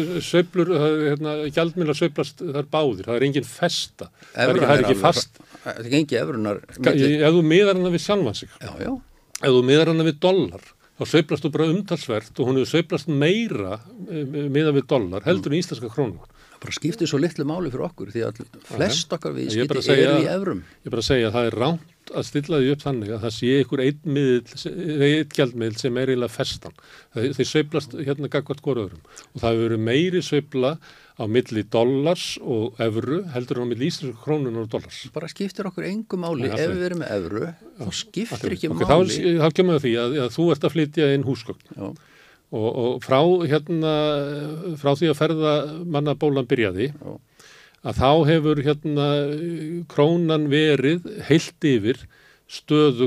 er, 0.74 1.00
hérna, 1.04 1.34
gjaldmiðlar 1.58 1.98
sveiflast, 2.00 2.44
það 2.44 2.60
er 2.62 2.70
báðir, 2.74 3.08
það 3.08 3.18
er 3.20 3.26
engin 3.28 3.48
festa, 3.48 4.10
það 4.34 4.44
er 4.44 4.54
ekki, 4.54 4.68
er 4.74 4.84
ekki 4.84 4.98
fast. 5.00 5.42
Það 5.64 5.82
er 5.84 5.90
gengi 5.94 6.18
Evrunar 6.20 6.62
Ef 6.74 7.36
þú 7.38 7.42
miðar 7.54 7.78
hana 7.78 7.92
við 7.94 8.04
sjálfan 8.04 8.38
sig, 8.40 8.50
Já, 8.60 8.72
já, 8.82 8.92
ef 9.40 9.50
þú 9.54 9.62
miðar 9.70 9.92
hana 9.94 10.08
við 10.10 10.18
dollar, 10.26 10.66
þá 10.98 11.04
sveiflast 11.14 11.46
þú 11.46 11.52
bara 11.54 11.70
umtalsvert 11.72 12.38
og 12.42 12.50
hún 12.50 12.60
hefur 12.60 12.72
sveiflast 12.74 13.08
meira 13.10 13.78
eh, 14.10 14.26
miðað 14.50 14.80
við 14.80 14.88
dollar 14.90 15.24
heldur 15.26 15.54
en 15.54 15.60
íslenska 15.62 15.90
krónum. 15.94 16.20
Bara 16.64 16.74
skiptir 16.80 17.10
svo 17.10 17.20
litlu 17.22 17.44
máli 17.48 17.70
fyrir 17.72 17.86
okkur 17.88 18.12
því 18.14 18.22
að 18.28 18.40
flest 18.72 19.12
okkar 19.12 19.30
er 19.30 19.34
bara 19.34 19.42
viðskipti 19.44 19.80
að 19.80 19.88
segja- 19.90 20.14
í 20.24 20.30
Evrum. 20.34 20.62
Ég 20.82 20.88
er 20.88 20.94
bara 20.96 21.04
að 21.04 21.10
segja 21.12 21.28
að 21.30 21.36
það 21.38 21.48
er 21.50 21.58
ránt 21.64 22.12
að 22.14 22.26
stilla 22.28 22.58
því 22.60 22.72
upp 22.74 22.82
þannig 22.84 23.12
að 23.14 23.22
það 23.24 23.32
sé 23.38 23.52
ykkur 23.64 23.82
einn 23.84 25.24
gjaldmiðl 25.34 25.78
sem 25.80 25.96
er 26.00 26.12
eiginlega 26.12 26.32
festan. 26.34 26.74
Þeir, 27.14 27.30
þeir 27.38 27.48
sveiflast 27.50 27.96
hérna 28.04 28.30
gagvart 28.32 28.62
hvoröðurum 28.64 29.00
og 29.04 29.40
það 29.40 29.48
hefur 29.54 29.64
verið 29.68 29.82
meiri 29.88 30.22
sveifla 30.24 30.74
á 31.14 31.24
milli 31.30 31.62
dollars 31.70 32.24
og 32.42 32.80
evru 32.82 33.20
heldur 33.34 33.60
en 33.62 33.68
á 33.68 33.70
milli 33.70 33.86
íslenska 33.90 34.18
krónunar 34.24 34.64
og 34.66 34.70
dollars. 34.72 35.04
bara 35.14 35.28
skiptir 35.30 35.68
okkur 35.70 35.86
engu 35.86 36.18
máli. 36.18 36.50
Ef 36.50 36.72
við 36.74 36.82
erum 36.88 37.04
með 37.04 37.12
Evru 37.18 37.44
þá 37.78 37.92
skiptir 37.94 38.56
ekki 38.56 38.70
Ok, 38.72 38.82
máli. 38.82 39.14
þá, 39.14 39.44
þá 39.44 39.54
kemur 39.60 39.78
það 39.78 39.84
því 39.86 39.94
að, 40.04 40.18
að 40.24 40.34
þú 40.34 40.48
ert 40.56 40.66
að 40.68 40.74
flytja 40.74 41.12
inn 41.14 41.24
húsgögn. 41.28 41.64
Já. 41.78 41.94
Og, 42.54 42.68
og 42.70 43.04
frá, 43.04 43.20
hérna, 43.50 43.94
frá 44.80 44.94
því 44.94 45.10
að 45.10 45.20
ferða 45.20 45.54
mannabólan 45.96 46.48
byrjaði 46.50 46.90
Já. 46.92 47.14
að 47.84 48.00
þá 48.00 48.10
hefur 48.30 48.62
hérna 48.66 49.08
krónan 49.90 50.46
verið 50.52 51.08
heilt 51.28 51.68
yfir 51.68 52.04
stöðu, 52.50 53.06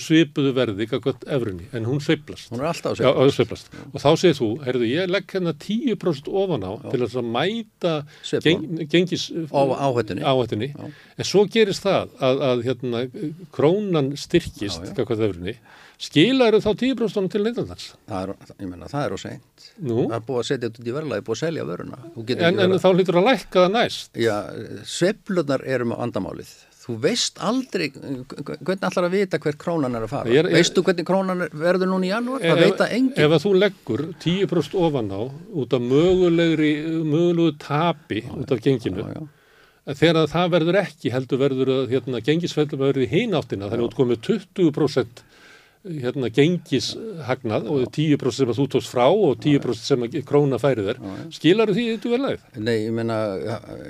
svipuðu 0.00 0.52
verði 0.56 0.86
kakvart 0.90 1.26
efrunni, 1.28 1.66
en 1.76 1.84
hún 1.86 2.00
sveiflast. 2.02 2.48
hún 2.50 2.62
er 2.62 2.70
alltaf 2.70 2.94
að 2.96 3.02
Já, 3.04 3.10
það. 3.12 3.66
Og 3.92 4.00
þá 4.00 4.08
segir 4.22 4.38
þú, 4.38 4.48
heyrðu, 4.64 4.88
ég 4.88 5.10
legg 5.12 5.26
hérna 5.36 5.52
10% 5.52 6.30
ofan 6.42 6.64
á 6.64 6.72
til 6.90 7.02
þess 7.04 7.18
að 7.20 7.28
mæta 7.36 7.92
geng, 8.46 8.88
gengis 8.88 9.26
Á- 9.52 9.76
áhættunni. 9.76 10.24
áhættunni. 10.24 10.70
Já. 10.72 10.88
En 11.18 11.24
svo 11.28 11.44
gerist 11.52 11.84
það 11.84 12.08
að, 12.18 12.42
að 12.48 12.64
hérna, 12.66 13.04
krónan 13.52 14.12
styrkist, 14.16 14.80
Já, 14.82 14.88
já. 14.88 14.94
kakvart 14.96 15.20
efrunni, 15.28 15.56
skilar 16.02 16.56
þá 16.58 16.72
10% 16.74 17.30
til 17.30 17.44
neytandans. 17.44 17.92
það 18.08 18.22
er, 18.24 18.34
ég 18.58 18.68
menna, 18.72 18.88
það 18.90 19.04
er 19.06 19.12
á 19.14 19.18
seint 19.20 19.68
Nú, 19.78 20.08
það 20.08 20.16
er 20.16 20.24
búið 20.26 20.40
að 20.42 20.48
setja 20.48 20.68
þetta 20.72 20.88
í 20.88 20.96
verðlagi, 20.96 21.22
búið 21.28 21.36
að 21.36 21.44
selja 21.44 21.64
getur 22.26 22.42
en, 22.48 22.58
en 22.58 22.78
þá 22.82 22.88
hlýtur 22.96 23.18
að 23.20 23.28
lækka 23.28 23.62
það 23.66 23.72
næst. 23.76 24.10
Já, 24.18 24.36
sveiflunar 24.84 25.62
eru 25.68 25.84
með 25.92 25.98
vandamálið. 26.02 26.52
Þú 26.82 26.96
veist 26.98 27.36
aldrei, 27.38 27.90
hvernig 27.94 28.86
ætlar 28.88 29.04
að 29.06 29.12
vita 29.14 29.38
hver 29.38 29.54
krónan 29.60 29.94
er 29.94 30.02
að 30.06 30.10
fara? 30.10 30.32
Er- 30.34 30.48
Veistu 30.50 30.82
hvernig 30.82 31.06
krónan 31.06 31.44
er, 31.44 31.52
verður 31.54 31.90
núna 31.92 32.08
í 32.08 32.10
janúar? 32.10 32.42
Það 32.42 32.62
veit 32.64 32.80
það 32.80 32.94
enginn. 32.96 33.20
Ef 33.22 33.36
að 33.36 33.44
þú 33.44 33.52
leggur 33.62 34.02
10% 34.24 34.74
ofan 34.82 35.12
á 35.14 35.20
út 35.62 35.76
af 35.78 35.84
mögulegri, 35.86 36.72
mögulegu 37.06 37.52
tapi 37.62 38.24
út 38.34 38.50
af 38.50 38.58
genginu, 38.64 39.04
Já, 39.06 39.14
já. 39.14 39.94
þegar 40.02 40.26
það 40.34 40.50
verður 40.56 40.80
ekki 40.82 41.12
heldur 41.14 41.38
verður 41.44 41.70
að 41.76 41.94
hérna, 41.94 42.20
gengisfellum 42.26 42.82
verður 42.82 43.06
í 43.06 43.10
hináttina 43.14 43.70
þannig 43.70 43.86
að 43.86 43.94
þú 43.94 44.00
komið 44.02 44.20
20% 44.26 45.22
hérna, 45.82 46.28
gengishagnað 46.30 47.64
og 47.72 47.86
10% 47.90 48.36
sem 48.36 48.50
að 48.52 48.58
þú 48.60 48.66
tókst 48.74 48.90
frá 48.92 49.04
og 49.08 49.40
10% 49.42 49.80
sem 49.82 50.04
að 50.06 50.18
króna 50.28 50.58
færið 50.62 50.92
er 50.92 51.00
skilar 51.34 51.72
því 51.74 51.86
þetta 51.88 52.12
verðlæð? 52.12 52.44
Nei, 52.62 52.76
ég 52.84 52.94
meina 52.94 53.16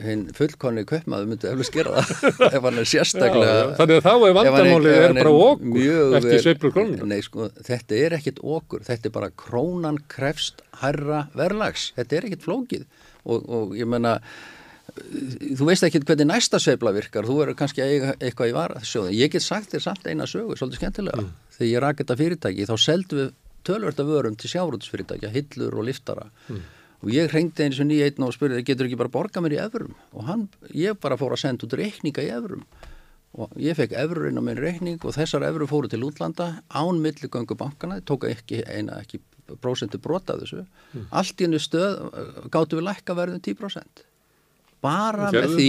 hinn 0.04 0.24
fullkonni 0.36 0.86
kveppmaður 0.88 1.28
myndi 1.32 1.50
eftir 1.50 1.68
skera 1.68 2.06
það 2.08 2.46
ef 2.56 2.68
hann 2.68 2.80
er 2.80 2.88
sérstaklega 2.94 3.50
já, 3.52 3.60
já. 3.60 3.74
Þannig 3.80 4.00
að 4.00 4.06
þá 4.06 4.14
er 4.14 4.38
vandamálið 4.38 4.96
er, 4.96 5.04
er 5.10 5.20
bara 5.20 5.34
okkur 5.50 6.16
eftir 6.20 6.44
sveiflur 6.46 6.74
krónuna 6.78 7.10
Nei, 7.12 7.20
sko, 7.26 7.50
þetta 7.68 8.00
er 8.00 8.18
ekkit 8.18 8.40
okkur, 8.40 8.86
þetta 8.88 9.10
er 9.10 9.16
bara 9.18 9.30
krónan 9.44 10.00
krefst 10.12 10.64
herra 10.80 11.26
verðlags 11.36 11.90
þetta 11.98 12.18
er 12.18 12.30
ekkit 12.30 12.48
flókið 12.48 12.88
og, 13.28 13.44
og 13.44 13.76
ég 13.78 13.88
meina 13.90 14.16
þú 14.92 15.68
veist 15.68 15.84
ekki 15.86 16.02
hvernig 16.04 16.28
næsta 16.28 16.60
sveifla 16.60 16.92
virkar 16.94 17.28
þú 17.28 17.38
verður 17.38 17.58
kannski 17.60 17.84
eitthvað 17.84 18.50
í 18.50 18.56
varasjóðin 18.56 19.16
ég 19.16 19.32
get 19.32 19.44
sagt 19.44 19.72
þér 19.72 19.84
samt 19.86 20.08
eina 20.08 20.26
sögu, 20.28 20.56
svolítið 20.58 20.82
skemmtilega 20.82 21.22
mm. 21.22 21.32
Þegar 21.56 21.70
ég 21.70 21.82
rak 21.84 22.02
þetta 22.02 22.18
fyrirtæki 22.20 22.68
þá 22.68 22.76
seldum 22.80 23.22
við 23.22 23.32
tölverta 23.66 24.06
vörum 24.06 24.38
til 24.38 24.50
sjárótsfyrirtækja 24.52 25.32
hillur 25.32 25.76
og 25.78 25.86
liftara 25.86 26.28
mm. 26.48 26.62
og 27.02 27.12
ég 27.14 27.30
hrengdi 27.30 27.66
eins 27.66 27.80
og 27.82 27.88
nýja 27.90 28.08
einn 28.10 28.26
og 28.26 28.34
spurði 28.36 28.64
getur 28.66 28.88
ekki 28.88 28.98
bara 28.98 29.12
borga 29.12 29.42
mér 29.44 29.56
í 29.56 29.60
efrum 29.62 29.94
og 30.12 30.26
hann, 30.28 30.48
ég 30.74 30.98
bara 31.02 31.18
fór 31.20 31.36
að 31.36 31.44
senda 31.44 31.68
út 31.68 31.76
reikninga 31.78 32.24
í 32.24 32.32
efrum 32.34 32.64
og 33.32 33.52
ég 33.62 33.76
fekk 33.78 33.94
efru 33.96 34.28
inn 34.28 34.40
á 34.40 34.44
minn 34.44 34.60
reikning 34.60 35.04
og 35.06 35.14
þessar 35.16 35.46
efru 35.48 35.68
fóru 35.70 35.88
til 35.88 36.02
útlanda 36.04 36.58
án 36.68 37.00
milligöngu 37.00 37.56
bankana, 37.56 38.02
tóka 38.04 38.28
ekki 38.28 38.60
eina 38.66 38.98
ekki 39.00 39.22
prósentu 39.62 39.98
brota 40.00 40.36
þessu. 40.40 40.66
Mm. 40.92 41.06
allt 41.10 41.40
í 41.40 41.46
hennu 41.46 41.60
stöð 41.60 41.98
gáttu 42.52 42.78
við 42.78 42.88
lækka 42.88 43.16
verðum 43.16 43.42
10% 43.44 44.04
bara 44.84 45.30
með 45.32 45.56
því 45.56 45.68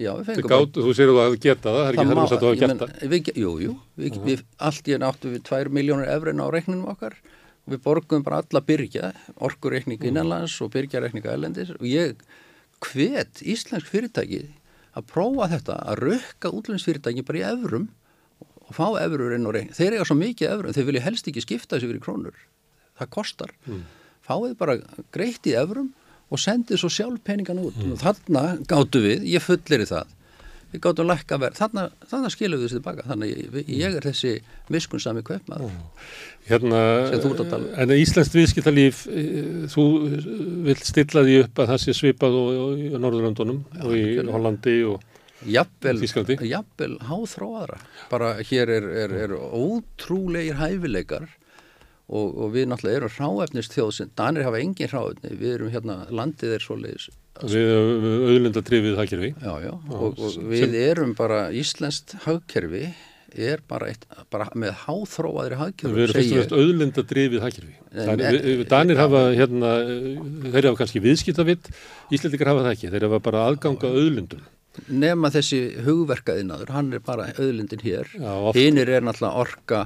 Já, 0.00 0.14
gátt, 0.48 0.78
þú 0.80 0.92
sér 0.96 1.10
að 1.10 1.18
þú 1.18 1.22
hefði 1.24 1.40
getað 1.44 1.74
það, 1.74 1.80
það 1.80 1.88
er 1.88 1.96
ekki 1.96 2.08
þar 2.08 2.20
að 2.20 2.30
þú 2.30 2.50
hefði 2.50 3.18
getað. 3.20 3.40
Jú, 3.42 3.50
jú, 3.60 3.72
við, 4.00 4.06
uh 4.10 4.16
-huh. 4.16 4.24
við, 4.24 4.44
allt 4.56 4.88
í 4.88 4.94
enn 4.96 5.04
áttu 5.04 5.32
við 5.34 5.42
2 5.44 5.72
miljónur 5.76 6.08
efrin 6.08 6.40
á 6.40 6.46
reikninum 6.48 6.88
okkar 6.88 7.16
og 7.66 7.68
við 7.74 7.82
borgum 7.84 8.22
bara 8.24 8.40
alla 8.40 8.60
byrja, 8.64 9.12
orkureikninga 9.36 10.08
innanlands 10.08 10.56
og 10.60 10.72
byrjareikninga 10.72 11.34
ellendis 11.34 11.70
og 11.76 11.84
ég 11.84 12.16
hvet 12.80 13.42
íslensk 13.44 13.86
fyrirtæki 13.86 14.48
að 14.96 15.06
prófa 15.06 15.50
þetta, 15.52 15.76
að 15.84 16.00
rökka 16.06 16.48
útlunnsfyrirtæki 16.48 17.26
bara 17.26 17.38
í 17.38 17.46
efrum 17.52 17.88
og 18.40 18.74
fá 18.74 18.86
efrur 19.04 19.34
inn 19.36 19.46
á 19.46 19.50
reikning. 19.52 19.76
Þeir 19.76 19.98
eiga 19.98 20.08
svo 20.08 20.16
mikið 20.16 20.52
efrum, 20.54 20.72
þeir 20.72 20.88
vilja 20.88 21.06
helst 21.06 21.28
ekki 21.28 21.44
skipta 21.44 21.76
þessu 21.76 21.90
fyrir 21.90 22.04
krónur. 22.04 22.36
Það 22.96 23.12
kostar. 23.16 23.52
Mm. 23.66 23.84
Fáið 24.24 24.56
bara 24.56 24.78
greitt 25.12 25.46
í 25.46 25.54
efrum 25.58 25.92
og 26.30 26.40
sendið 26.40 26.80
svo 26.80 26.90
sjálf 26.92 27.20
peningan 27.26 27.60
út. 27.62 27.76
Mm. 27.76 27.94
og 27.94 28.02
þarna 28.02 28.46
gáttu 28.70 29.02
við, 29.04 29.28
ég 29.34 29.44
fullir 29.44 29.84
í 29.84 29.90
það 29.90 30.16
við 30.70 30.82
gáttum 30.84 31.08
lækka 31.10 31.38
verð, 31.42 31.58
þarna, 31.58 31.84
þarna 32.10 32.30
skilum 32.30 32.60
við 32.60 32.68
þessi 32.68 32.78
tilbaka, 32.78 33.06
þannig 33.08 33.30
ég, 33.32 33.70
ég 33.74 33.96
er 33.98 34.06
þessi 34.06 34.34
miskunnsami 34.70 35.24
kveipmað 35.26 35.64
mm. 35.66 35.80
Hérna, 36.50 36.80
en 37.82 37.92
Íslands 37.94 38.30
viðskiptalíf 38.34 39.04
eh, 39.10 39.66
þú 39.70 39.84
vil 40.66 40.76
stilla 40.82 41.24
því 41.26 41.36
upp 41.44 41.62
að 41.62 41.72
það 41.72 41.82
sé 41.84 41.94
svipað 41.98 42.38
í 42.80 42.90
Norðurlandunum 42.94 43.60
og 43.82 43.96
í 43.98 44.04
Hollandi 44.30 44.76
og 44.88 45.06
Jafnvel, 45.40 45.96
jafnvel 46.44 46.98
háþróaðra. 47.08 47.78
Bara 48.10 48.34
hér 48.44 48.68
er, 48.74 48.88
er, 49.06 49.14
er 49.24 49.32
ótrúlegir 49.32 50.58
hæfileikar 50.58 51.30
og, 52.10 52.30
og 52.42 52.54
við 52.54 52.70
náttúrulega 52.70 53.00
erum 53.00 53.12
hráefnist 53.16 53.76
þjóð 53.76 53.92
sem 53.96 54.10
Danir 54.18 54.46
hafa 54.46 54.60
engin 54.60 54.90
hráefni, 54.90 55.34
við 55.38 55.54
erum 55.56 55.70
hérna 55.74 56.00
landið 56.10 56.56
er 56.56 56.64
svoleiðis 56.64 57.10
Við 57.40 57.70
auðlendatrifið 57.72 58.98
hagkerfi. 58.98 59.30
Já, 59.40 59.52
já, 59.64 59.70
og, 59.96 60.18
og 60.18 60.34
við 60.50 60.74
erum 60.76 61.14
bara 61.16 61.46
Íslenskt 61.56 62.18
hagkerfi 62.26 62.90
er 63.30 63.62
bara, 63.70 63.92
eitt, 63.92 64.04
bara 64.34 64.48
með 64.58 64.74
háþróaðri 64.82 65.58
hagkerfi 65.60 65.94
Við 65.94 66.04
erum 66.08 66.18
fyrst 66.18 66.32
og 66.32 66.40
fyrst 66.40 66.54
auðlendadrifið 66.58 67.44
hagkerfi. 67.46 68.56
Danir 68.70 69.00
hafa 69.00 69.26
hérna 69.38 69.74
þeir 70.50 70.70
hafa 70.70 70.80
kannski 70.82 71.04
viðskiptavitt 71.04 71.70
Íslandikar 72.10 72.52
hafa 72.52 72.66
það 72.66 72.74
ekki, 72.74 72.94
þeir 72.94 73.06
hafa 73.08 73.22
bara 73.30 73.44
aðganga 73.48 73.92
auðlendum 73.94 74.48
Nefna 74.86 75.32
þessi 75.34 75.58
hugverkaðinaður, 75.84 76.70
hann 76.72 76.94
er 76.94 77.02
bara 77.04 77.26
auðlendin 77.34 77.82
hér. 77.82 78.06
Hinnir 78.54 78.88
er 78.94 79.02
náttúrulega 79.02 79.42
orka 79.42 79.80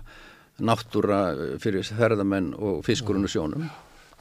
náttúra 0.62 1.20
fyrir 1.62 1.86
ferðamenn 1.86 2.52
og 2.54 2.84
fiskurinn 2.86 3.26
og 3.26 3.32
sjónum. 3.32 3.66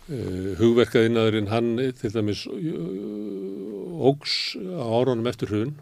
Uh, 0.03 0.53
hugverkaðinnaðurinn 0.59 1.51
hann 1.51 1.75
til 1.99 2.11
dæmis 2.11 2.45
ógs 4.03 4.55
á 4.59 4.83
árunum 4.83 5.29
eftir 5.31 5.53
hrun 5.53 5.75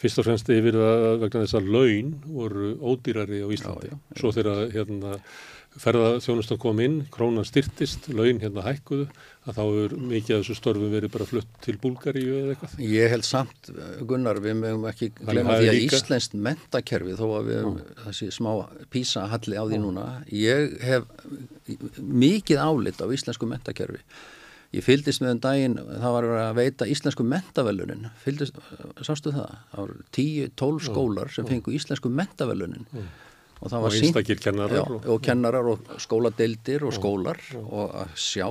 fyrst 0.00 0.20
og 0.20 0.28
fremst 0.28 0.50
yfir 0.52 0.76
að 0.78 1.22
vegna 1.24 1.42
þess 1.44 1.56
að 1.58 1.70
laun 1.72 2.14
voru 2.28 2.72
ódýrari 2.78 3.42
á 3.42 3.48
Íslandi 3.48 3.90
já, 3.90 3.94
já, 3.94 4.00
svo 4.20 4.32
þegar 4.36 4.66
hérna 4.74 5.16
ferðarþjónustan 5.80 6.58
kom 6.60 6.78
inn, 6.82 7.00
krónan 7.12 7.46
styrtist, 7.46 8.08
laun 8.12 8.40
hérna 8.42 8.64
hækkuðu, 8.64 9.06
að 9.46 9.58
þá 9.58 9.64
er 9.64 9.94
mikið 10.12 10.36
af 10.36 10.44
þessu 10.44 10.56
störfum 10.58 10.92
verið 10.94 11.12
bara 11.14 11.26
flutt 11.28 11.58
til 11.64 11.76
Búlgaríu 11.82 12.38
eða 12.40 12.54
eitthvað. 12.54 12.76
Ég 12.90 13.12
held 13.12 13.26
samt, 13.28 13.72
Gunnar, 14.08 14.40
við 14.44 14.56
mögum 14.62 14.86
ekki 14.90 15.10
glemja 15.18 15.58
því 15.60 15.68
að 15.72 15.76
líka... 15.78 16.00
Íslenskt 16.00 16.38
mentakerfi, 16.46 17.18
þó 17.18 17.26
að 17.40 17.50
við 17.50 17.68
þessi 18.06 18.30
smá 18.38 18.50
písahalli 18.94 19.60
á 19.60 19.64
því 19.66 19.82
núna, 19.84 20.06
ég 20.32 20.78
hef 20.86 21.06
mikið 21.98 22.64
álit 22.64 23.04
á 23.04 23.06
íslensku 23.12 23.48
mentakerfi. 23.50 24.02
Ég 24.74 24.82
fyldist 24.82 25.22
með 25.22 25.36
um 25.36 25.44
daginn, 25.44 25.76
það 25.78 26.16
var 26.16 26.26
að 26.40 26.56
veita 26.58 26.88
íslensku 26.90 27.24
mentavelunin, 27.24 28.08
fyldist, 28.24 28.58
sástu 29.06 29.30
það? 29.32 29.54
Það 29.70 29.84
var 29.84 29.94
10-12 30.18 30.82
skólar 30.88 31.30
sem 31.32 31.46
fengu 31.48 31.72
íslensku 31.76 32.10
mentavelunin. 32.12 32.88
Mm 32.90 33.14
og 33.60 33.72
það 33.72 33.84
var 33.86 33.90
og 33.90 33.96
sínt 33.96 34.40
kennarar, 34.42 34.76
já, 34.76 34.84
og, 34.84 35.10
og 35.14 35.20
kennarar 35.24 35.68
og 35.72 35.92
skóladeildir 36.02 36.84
og 36.86 36.94
skólar 36.96 37.40
og, 37.56 37.68
og 37.72 37.94
að 38.02 38.16
sjá 38.20 38.48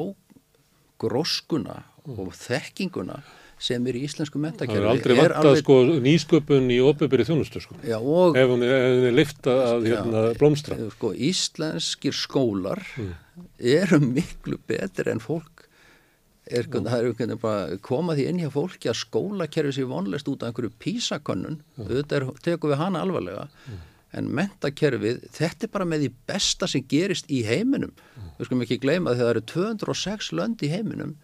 gróskuna 1.02 1.82
og 2.10 2.32
þekkinguna 2.38 3.20
sem 3.66 3.86
er 3.88 3.98
í 3.98 4.04
íslensku 4.06 4.40
mentakerfi 4.42 4.82
Það 4.82 4.86
er 4.86 4.92
aldrei 4.92 5.16
vant 5.18 5.36
að 5.38 5.50
alveg... 5.50 5.62
sko 5.64 5.78
nýsköpun 6.06 6.72
í 6.76 6.80
opibyrri 6.84 7.26
þjónustu 7.28 7.62
sko. 7.64 7.78
Já, 7.88 7.96
og, 7.98 8.36
ef 8.38 8.52
hún 8.52 8.66
er, 8.68 8.74
er 9.08 9.16
lifta 9.16 9.56
að 9.70 9.88
hérna, 9.92 10.24
blómstra. 10.40 10.78
sko, 10.98 11.14
Íslenskir 11.16 12.18
skólar 12.18 12.84
mm. 13.00 13.14
eru 13.80 14.02
miklu 14.04 14.60
betur 14.68 15.14
en 15.14 15.24
fólk. 15.24 15.64
Er, 16.46 16.68
mm. 16.68 16.86
það 16.92 17.26
er 17.26 17.40
bara 17.42 17.80
komað 17.82 18.20
því 18.20 18.28
inn 18.30 18.44
hjá 18.44 18.52
fólki 18.54 18.92
að 18.92 19.00
skólakerfi 19.06 19.80
sé 19.80 19.88
vonlist 19.90 20.28
út 20.30 20.44
af 20.44 20.52
einhverju 20.52 20.76
písakönnun 20.84 21.62
mm. 21.64 21.88
auðvitað 21.88 22.32
tekum 22.46 22.76
við 22.76 22.82
hana 22.84 23.06
alvarlega. 23.08 23.48
Mm 23.66 23.84
en 24.16 24.32
mentakerfið, 24.38 25.24
þetta 25.36 25.68
er 25.68 25.74
bara 25.74 25.88
með 25.90 26.06
því 26.06 26.12
besta 26.32 26.70
sem 26.72 26.84
gerist 26.90 27.30
í 27.32 27.44
heiminum. 27.48 27.94
Mm. 28.16 28.34
við 28.38 28.50
skulum 28.50 28.66
ekki 28.66 28.82
gleyma 28.84 29.14
að 29.14 29.22
það 29.22 29.32
eru 29.34 29.46
206 29.54 30.34
lönd 30.40 30.66
í 30.66 30.72
heiminum. 30.72 31.16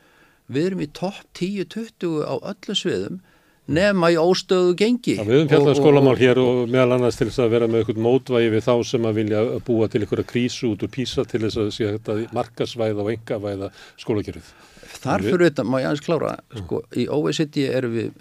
Við 0.52 0.72
erum 0.72 0.84
í 0.84 0.90
topp 0.92 1.22
10-20 1.40 2.26
á 2.28 2.36
öllu 2.52 2.76
sviðum 2.76 3.22
nema 3.72 4.10
í 4.12 4.18
óstöðu 4.20 4.74
gengi. 4.80 5.16
Ja, 5.20 5.26
Við 5.28 5.38
höfum 5.38 5.52
fjallað 5.52 5.78
skólamál 5.80 6.16
hér 6.20 6.42
og 6.42 6.64
meðal 6.72 6.98
annars 6.98 7.20
til 7.20 7.30
þess 7.30 7.44
að 7.44 7.54
vera 7.54 7.70
með 7.70 7.84
eitthvað 7.84 8.02
mótvægi 8.08 8.50
við 8.56 8.66
þá 8.66 8.74
sem 8.90 9.08
að 9.08 9.20
vilja 9.22 9.44
búa 9.68 9.88
til 9.92 10.02
einhverja 10.02 10.28
krísu 10.32 10.74
út 10.74 10.86
úr 10.86 10.92
písa 10.92 11.26
til 11.30 11.44
þess 11.46 11.62
að 11.62 11.72
sé 11.76 11.94
þetta 11.94 12.18
markasvæða 12.36 13.06
og 13.06 13.14
engavæða 13.14 13.72
skólakerfið. 14.02 14.52
Þar 15.02 15.24
fyrir 15.26 15.46
þetta 15.48 15.66
má 15.66 15.78
ég 15.80 15.88
aðeins 15.88 16.04
klára? 16.06 16.34
Sko, 16.58 16.82
í 17.00 17.08
OECD 17.10 17.64
erum 17.70 17.96
við 17.96 18.12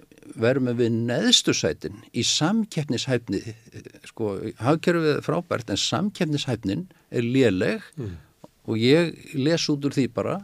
verðum 0.43 0.73
við 0.79 0.97
neðstusætin 1.09 2.01
í 2.13 2.25
samkeppnishæfni 2.27 3.43
sko, 4.09 4.37
hafkerfið 4.63 5.13
er 5.17 5.27
frábært 5.27 5.73
en 5.73 5.81
samkeppnishæfnin 5.81 6.87
er 7.11 7.27
léleg 7.27 7.85
mm. 7.97 8.17
og 8.71 8.81
ég 8.81 9.15
les 9.37 9.69
út 9.73 9.87
úr 9.87 9.97
því 9.97 10.09
bara 10.17 10.41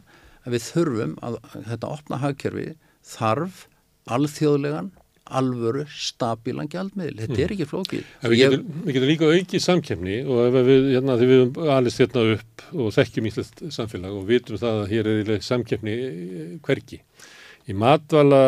að 0.47 0.57
við 0.57 0.69
þurfum 0.69 1.17
að 1.27 1.41
þetta 1.57 1.91
opna 1.97 2.21
hafkerfi 2.23 2.69
þarf 3.07 3.67
alþjóðlegan 4.07 4.93
alvöru, 5.27 5.83
stabílan 5.91 6.69
gjaldmiðl 6.71 7.17
þetta 7.19 7.35
mm. 7.35 7.43
er 7.43 7.55
ekki 7.57 7.67
flókið 7.67 8.11
Við 8.23 8.37
getum, 8.41 8.67
ég... 8.87 8.91
getum 8.95 9.11
líka 9.11 9.31
aukið 9.33 9.65
samkefni 9.65 10.19
og 10.23 10.43
ef 10.45 10.59
við, 10.69 10.91
hérna, 10.95 11.17
við 11.19 11.61
alist 11.75 12.03
hérna 12.03 12.23
upp 12.37 12.67
og 12.77 12.93
þekkjum 12.95 13.29
íslest 13.33 13.65
samfélag 13.75 14.15
og 14.15 14.29
vitum 14.29 14.61
það 14.61 14.83
að 14.85 14.93
hér 14.95 15.11
er 15.13 15.33
samkefni 15.43 15.97
hverki 16.67 17.01
í 17.67 17.75
matvala 17.77 18.43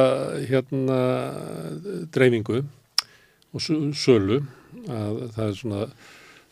hérna 0.48 1.00
dreifingu 2.14 2.62
og 3.52 3.64
sölu. 3.96 4.42
Að 4.88 5.20
það 5.34 5.44
er 5.48 5.56
svona 5.58 5.86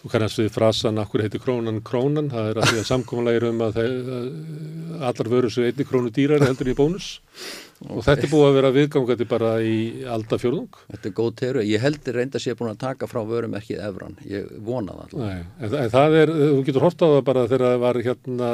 þú 0.06 0.10
kannast 0.12 0.40
við 0.40 0.50
frasan 0.54 1.00
akkur 1.02 1.22
heitir 1.24 1.42
krónan 1.42 1.80
krónan, 1.84 2.28
það 2.30 2.50
er 2.50 2.58
að 2.60 2.70
því 2.70 2.80
að 2.80 2.88
samkominlega 2.90 3.50
um 3.50 3.62
að, 3.66 3.78
að 3.80 5.06
allar 5.08 5.30
vörur 5.32 5.52
sér 5.52 5.70
einni 5.70 5.86
krónu 5.88 6.12
dýrar 6.14 6.44
heldur 6.46 6.70
í 6.70 6.76
bónus. 6.78 7.08
Og 7.90 8.00
þetta 8.06 8.24
er 8.24 8.32
búið 8.32 8.46
að 8.46 8.56
vera 8.56 8.72
viðgangandi 8.72 9.28
bara 9.28 9.50
í 9.60 9.78
alda 10.08 10.38
fjörðung. 10.40 10.78
Þetta 10.92 11.10
er 11.10 11.14
góð 11.16 11.32
teru 11.40 11.64
ég 11.66 11.82
heldur 11.82 12.16
reynda 12.16 12.38
að 12.38 12.46
sé 12.46 12.56
búin 12.56 12.72
að 12.72 12.82
taka 12.86 13.08
frá 13.10 13.20
vörum 13.28 13.56
ekki 13.58 13.78
efran, 13.82 14.16
ég 14.28 14.52
vona 14.64 14.94
það. 14.96 15.02
Alltaf. 15.06 15.24
Nei, 15.24 15.48
en, 15.60 15.78
en 15.82 15.94
það 15.96 16.20
er, 16.22 16.34
þú 16.42 16.60
getur 16.68 16.86
hort 16.86 17.04
á 17.04 17.06
það 17.06 17.24
bara 17.30 17.48
þegar 17.50 17.66
það 17.66 17.82
var 17.86 18.00
hérna 18.06 18.52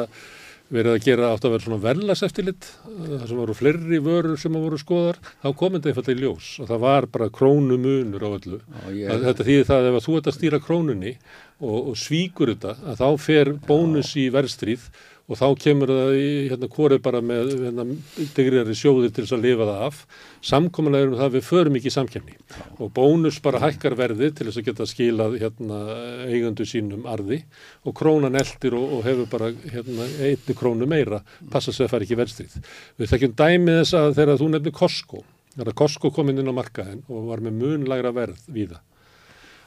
verið 0.73 0.97
að 0.97 1.07
gera 1.07 1.31
átt 1.33 1.45
að 1.47 1.55
vera 1.55 1.65
svona 1.67 1.81
verðlas 1.83 2.23
eftirlit, 2.27 2.69
það 2.87 3.25
sem 3.29 3.41
voru 3.43 3.57
fleiri 3.57 4.01
vörur 4.03 4.41
sem 4.41 4.57
voru 4.57 4.81
skoðar, 4.81 5.21
þá 5.43 5.49
komið 5.61 5.79
þetta 5.79 5.93
einfallega 5.93 6.19
í 6.19 6.23
ljós 6.25 6.51
og 6.63 6.71
það 6.71 6.83
var 6.87 7.09
bara 7.13 7.31
krónumunur 7.39 8.25
á 8.25 8.31
öllu. 8.31 8.61
Ég... 8.97 9.13
Þetta 9.27 9.49
þýðir 9.49 9.69
það 9.69 9.89
ef 9.91 10.07
þú 10.07 10.19
ert 10.19 10.31
að 10.31 10.39
stýra 10.39 10.63
krónunni 10.65 11.15
og, 11.61 11.79
og 11.93 11.97
svíkur 12.01 12.55
þetta, 12.55 12.77
að 12.89 13.03
þá 13.03 13.25
fer 13.27 13.53
bónus 13.69 14.15
í 14.17 14.29
verðstríð 14.33 14.89
og 15.31 15.39
þá 15.39 15.47
kemur 15.63 15.91
það 15.93 16.17
í 16.19 16.31
hérna 16.51 16.69
hvorið 16.73 17.01
bara 17.05 17.21
með 17.25 17.53
hérna, 17.63 17.87
digriðari 18.37 18.77
sjóðir 18.77 19.13
til 19.15 19.25
þess 19.25 19.37
að 19.37 19.45
lifa 19.47 19.69
það 19.69 19.85
af. 19.87 20.01
Samkominlega 20.51 21.07
erum 21.07 21.19
það 21.21 21.35
við 21.37 21.45
förum 21.47 21.79
ekki 21.79 21.91
í 21.91 21.95
samkjæmni 21.95 22.39
og 22.83 22.93
bónus 22.97 23.39
bara 23.45 23.63
hækkar 23.63 23.97
verði 23.99 24.33
til 24.35 24.49
þess 24.49 24.61
að 24.61 24.69
geta 24.71 24.89
skilað 24.91 25.39
hérna, 25.43 25.81
eigandu 26.29 26.67
sínum 26.69 27.07
arði. 27.11 27.43
Og 27.87 27.97
krónan 27.99 28.39
eldir 28.39 28.77
og, 28.79 28.99
og 28.99 29.05
hefur 29.09 29.31
bara 29.33 29.53
hérna, 29.63 30.09
einni 30.29 30.59
krónu 30.59 30.89
meira. 30.91 31.23
Passa 31.53 31.75
sig 31.75 31.87
að 31.87 31.95
fara 31.95 32.09
ekki 32.09 32.19
verðstrið. 32.19 32.59
Við 33.01 33.15
þekkjum 33.15 33.37
dæmið 33.39 33.83
þess 33.83 33.99
að 34.03 34.17
þegar 34.21 34.43
þú 34.43 34.53
nefnir 34.57 34.79
Costco, 34.83 35.27
Costco 35.77 36.11
kom 36.13 36.33
inn 36.33 36.49
á 36.49 36.55
markaðin 36.57 37.05
og 37.13 37.29
var 37.29 37.43
með 37.45 37.61
munlagra 37.61 38.13
verð 38.17 38.49
við 38.49 38.75
það 38.75 38.89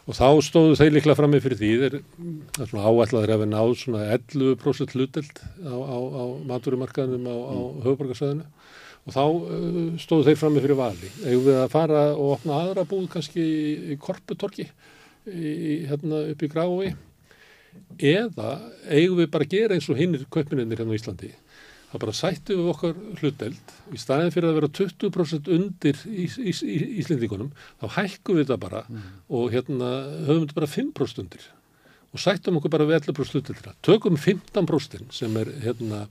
og 0.06 0.14
þá 0.14 0.28
stóðu 0.46 0.78
þeir 0.78 0.94
líklega 0.94 1.18
fram 1.18 1.32
með 1.34 1.46
fyrir 1.48 1.60
því 1.62 1.72
þeir 1.82 1.96
áætlaður 2.78 3.34
hefur 3.34 3.50
náð 3.50 3.72
svona 3.82 4.04
11% 4.14 4.94
hluteld 4.94 5.40
á, 5.66 5.74
á, 5.74 5.98
á 5.98 6.24
maturumarkaðinum 6.52 7.26
á, 7.26 7.36
á 7.36 7.56
mm. 7.56 7.80
höfuborgarsæðinu 7.88 8.46
og 9.06 9.16
þá 9.16 9.24
uh, 9.26 9.80
stóðu 10.02 10.28
þeir 10.30 10.40
fram 10.42 10.56
með 10.58 10.66
fyrir 10.66 10.80
vali. 10.80 11.10
Eigum 11.26 11.44
við 11.46 11.58
að 11.62 11.74
fara 11.74 12.06
og 12.14 12.36
opna 12.38 12.62
aðra 12.62 12.86
búð 12.90 13.10
kannski 13.14 13.44
í, 13.46 13.98
korputorki 14.02 14.66
í, 14.66 15.52
hérna 15.90 16.24
upp 16.32 16.46
í 16.46 16.52
grái 16.54 16.96
eða 18.00 18.52
eigum 18.88 19.20
við 19.20 19.32
bara 19.34 19.46
að 19.46 19.56
gera 19.58 19.78
eins 19.78 19.90
og 19.92 20.00
hinnir 20.00 20.26
köpminninnir 20.32 20.80
hérna 20.82 20.96
á 20.96 21.00
Íslandi 21.00 21.32
þá 21.96 22.02
bara 22.04 22.16
sættum 22.16 22.62
við 22.62 22.72
okkar 22.74 22.96
hluteld 23.22 23.74
í 23.96 24.00
staðin 24.00 24.34
fyrir 24.36 24.52
að 24.52 24.58
vera 24.60 24.72
20% 24.80 25.52
undir 25.56 26.02
ís, 26.12 26.36
ís, 26.36 26.62
ís, 26.64 26.88
Íslendingunum 27.04 27.52
þá 27.80 27.86
hækkum 28.00 28.40
við 28.40 28.50
þetta 28.50 28.58
bara 28.66 28.82
mm. 28.90 29.06
og 29.40 29.54
hérna 29.54 29.92
höfum 30.28 30.44
við 30.44 30.58
bara 30.58 30.72
5% 30.72 31.24
undir. 31.24 31.46
Og 32.16 32.22
sættum 32.24 32.60
okkur 32.60 32.74
bara 32.76 32.88
við 32.90 33.00
11% 33.00 33.40
hluteldina 33.40 33.76
tökum 33.86 34.20
15% 34.20 35.16
sem 35.16 35.40
er 35.40 35.52
hérna 35.64 36.06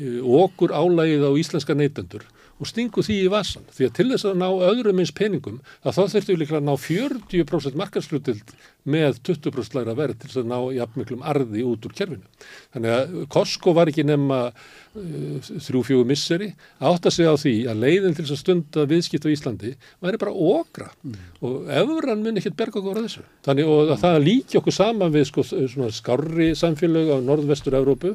okkur 0.00 0.74
álægið 0.74 1.26
á 1.26 1.32
íslenska 1.38 1.76
neytendur 1.78 2.26
og 2.60 2.68
stingu 2.68 3.02
því 3.04 3.16
í 3.24 3.30
vasan 3.32 3.64
því 3.72 3.88
að 3.88 3.94
til 3.96 4.08
þess 4.12 4.28
að 4.28 4.40
ná 4.40 4.48
öðrum 4.68 5.00
eins 5.00 5.12
peningum 5.16 5.60
að 5.80 5.96
þá 5.96 6.02
þurftu 6.14 6.34
við 6.34 6.40
líka 6.42 6.58
að 6.58 6.66
ná 6.68 6.74
40% 6.76 7.78
markaslutild 7.80 8.54
með 8.88 9.18
20% 9.28 9.76
læra 9.76 9.94
verð 9.98 10.20
til 10.20 10.30
þess 10.30 10.40
að 10.40 10.50
ná 10.50 10.58
jafnmiklum 10.76 11.24
arði 11.26 11.64
út 11.68 11.86
úr 11.88 11.94
kerfinu. 11.96 12.46
Þannig 12.74 12.94
að 12.96 13.16
Costco 13.34 13.74
var 13.76 13.90
ekki 13.90 14.04
nefna 14.08 14.38
uh, 14.50 15.50
þrjú-fjögur 15.50 16.08
misseri 16.08 16.50
átt 16.78 17.08
að 17.08 17.16
segja 17.16 17.34
á 17.34 17.42
því 17.42 17.54
að 17.72 17.82
leiðin 17.84 18.16
til 18.16 18.26
þess 18.26 18.36
að 18.36 18.42
stunda 18.44 18.86
viðskipt 18.90 19.26
á 19.28 19.34
Íslandi 19.34 19.72
væri 20.04 20.22
bara 20.22 20.36
okra 20.54 20.90
mm. 21.02 21.18
og 21.46 21.72
öfran 21.82 22.24
mun 22.24 22.40
ekki 22.40 22.54
berga 22.56 22.80
okkur 22.82 23.00
á 23.00 23.04
þessu. 23.04 23.26
Þannig 23.48 23.72
og 23.74 23.96
það 24.00 24.22
líki 24.26 24.60
okkur 24.60 24.76
saman 24.76 25.16
við 25.16 25.28
sko, 25.32 25.46
skarri 26.00 26.52
samfélag 26.58 27.12
á 27.12 27.16
norðvestur 27.24 27.76
Európu 27.80 28.14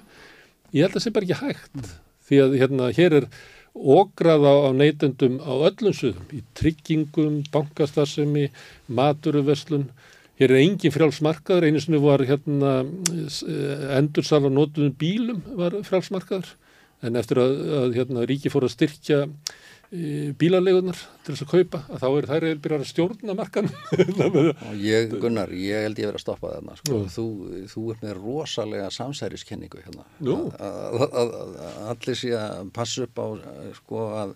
ég 0.74 0.82
held 0.82 0.96
að 0.96 0.98
það 0.98 1.06
sé 1.06 1.16
bara 1.16 1.30
ekki 1.30 1.44
hægt 1.44 1.78
mm. 1.78 1.94
því 2.26 2.42
að 2.46 2.58
hérna 2.64 2.96
hér 2.96 3.20
er 3.22 3.30
okraða 3.76 4.54
á 4.64 4.70
neytendum 4.72 5.42
á 5.44 5.52
öllum 5.68 5.94
suðum, 5.94 6.24
í 6.32 6.42
tryggingum, 6.56 7.44
bankastasemi, 7.52 8.48
maturverslun. 8.88 9.90
Hér 10.36 10.52
er 10.52 10.62
engin 10.66 10.92
frjálfsmarkaður, 10.92 11.70
einu 11.70 11.82
sinni 11.84 12.02
var 12.04 12.24
hérna 12.28 12.78
eh, 12.84 13.86
endursal 14.00 14.44
á 14.44 14.50
nótunum 14.52 14.96
bílum 15.00 15.44
var 15.56 15.78
frjálfsmarkaður 15.88 16.56
en 17.06 17.20
eftir 17.20 17.40
að, 17.40 17.56
að 17.80 17.96
hérna, 18.00 18.26
ríki 18.28 18.52
fór 18.52 18.66
að 18.68 18.76
styrkja 18.76 19.24
bílalegunar 20.40 20.98
til 21.24 21.36
þess 21.36 21.46
að 21.46 21.52
kaupa 21.52 21.82
að 21.94 22.02
þá 22.02 22.08
er 22.10 22.28
þær 22.30 22.46
byrjar 22.64 22.84
að 22.84 22.90
stjórna 22.90 23.36
markan 23.38 23.70
ég, 24.82 25.14
Gunnar, 25.22 25.52
ég 25.54 25.86
held 25.86 26.02
ég 26.02 26.10
verið 26.10 26.20
að 26.20 26.24
stoppa 26.24 26.54
þarna 26.56 26.78
sko. 26.80 27.02
þú, 27.16 27.26
þú 27.72 27.84
er 27.94 28.02
með 28.02 28.16
rosalega 28.20 28.90
samsæriskenningu 28.94 29.84
hérna. 29.86 30.08
Að 30.58 31.60
allir 31.94 32.20
sé 32.20 32.34
að 32.40 32.72
passa 32.76 33.06
upp 33.06 33.22
á 33.22 33.28
sko 33.78 34.08
að 34.24 34.36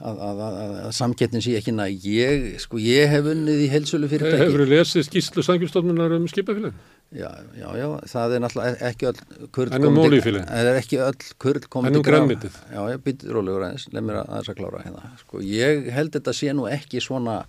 að, 0.00 0.22
að, 0.26 0.40
að, 0.46 0.72
að 0.86 0.94
samkettnin 0.96 1.44
sé 1.44 1.56
ekki 1.58 1.74
næg. 1.76 2.06
Ég, 2.08 2.46
sko, 2.62 2.80
ég 2.82 3.10
hef 3.12 3.28
unnið 3.32 3.64
í 3.66 3.68
heilsölu 3.72 4.08
fyrirtæki 4.10 4.40
Hefur 4.46 4.64
þú 4.64 4.68
lesið 4.72 5.06
skýrslu 5.08 5.44
sangjumstofnunar 5.46 6.16
um 6.16 6.26
skipafélagin? 6.30 6.80
Já, 7.10 7.26
já, 7.58 7.66
já, 7.74 7.86
það 8.06 8.34
er 8.36 8.42
náttúrulega 8.44 8.86
ekki 8.86 9.08
öll 9.10 9.48
kurl 9.50 9.72
komið 9.74 10.12
til, 10.22 10.34
það 10.46 10.68
er 10.70 10.76
ekki 10.78 11.00
öll 11.02 11.24
kurl 11.42 11.64
komið 11.74 11.96
til 11.96 12.02
graf 12.06 12.60
Já, 12.70 12.82
ég 12.92 13.00
býtt 13.02 13.24
rólegur 13.26 13.64
aðeins, 13.66 13.88
leið 13.90 14.04
mér 14.06 14.20
að 14.20 14.28
þess 14.36 14.52
að 14.52 14.60
klára 14.60 14.82
hérna. 14.84 15.10
Sko, 15.24 15.40
ég 15.42 15.88
held 15.90 16.14
þetta 16.14 16.36
sé 16.38 16.54
nú 16.54 16.68
ekki 16.70 17.02
svona 17.02 17.40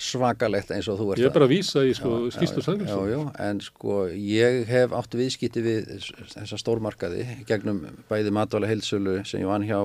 svakalegt 0.00 0.72
eins 0.74 0.88
og 0.90 0.98
þú 0.98 1.10
ert 1.12 1.22
Ég 1.22 1.28
er 1.28 1.34
bara 1.34 1.46
að 1.46 1.54
vísa 1.54 1.84
í 1.86 1.92
sko, 1.94 2.16
skýslu 2.34 2.64
sangjum 2.66 2.88
Já, 2.90 2.98
já, 3.12 3.20
en 3.46 3.60
sko 3.62 4.00
ég 4.10 4.64
hef 4.66 4.94
átt 4.96 5.14
viðskipti 5.14 5.62
við 5.62 5.92
þessa 6.34 6.58
stórmarkaði 6.58 7.26
gegnum 7.48 7.84
bæði 8.10 8.34
matvæla 8.34 8.70
heilsölu 8.70 9.20
sem 9.28 9.44
ég 9.44 9.50
vann 9.50 9.66
hjá 9.68 9.78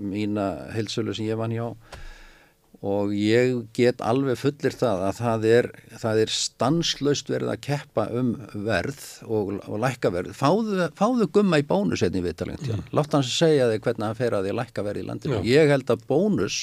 mína 0.00 0.50
heilsölu 0.74 1.14
sem 1.16 1.28
ég 1.28 1.38
vann 1.38 1.54
hjá. 1.54 1.70
Og 2.86 3.12
ég 3.16 3.62
get 3.74 4.02
alveg 4.04 4.36
fullir 4.36 4.74
það 4.76 5.04
að 5.06 5.20
það 5.22 5.46
er, 5.48 5.68
það 5.96 6.18
er 6.22 6.32
stanslaust 6.36 7.30
verið 7.32 7.52
að 7.54 7.62
keppa 7.64 8.04
um 8.12 8.34
verð 8.66 9.06
og, 9.24 9.54
og 9.64 9.80
lækka 9.80 10.12
verð. 10.12 10.34
Fáðu, 10.36 10.90
fáðu 10.98 11.30
gumma 11.38 11.62
í 11.62 11.64
bónus 11.66 12.04
einnig 12.04 12.26
viðtalið 12.26 12.66
mm. 12.68 12.84
látt 12.98 13.16
hans 13.16 13.32
segja 13.32 13.70
þig 13.72 13.86
hvernig 13.86 14.10
hann 14.10 14.18
fer 14.18 14.36
að 14.36 14.44
því 14.44 14.52
að 14.52 14.60
lækka 14.60 14.86
verð 14.90 15.02
í 15.02 15.06
landinu. 15.08 15.40
Já. 15.40 15.48
ég 15.54 15.72
held 15.72 15.94
að 15.94 16.04
bónus 16.10 16.60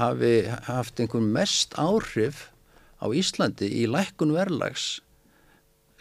hafi 0.00 0.34
haft 0.66 1.00
einhvern 1.02 1.30
mest 1.34 1.76
áhrif 1.80 2.48
á 3.00 3.06
Íslandi 3.12 3.68
í 3.80 3.86
lækkun 3.90 4.34
verðlags 4.36 4.98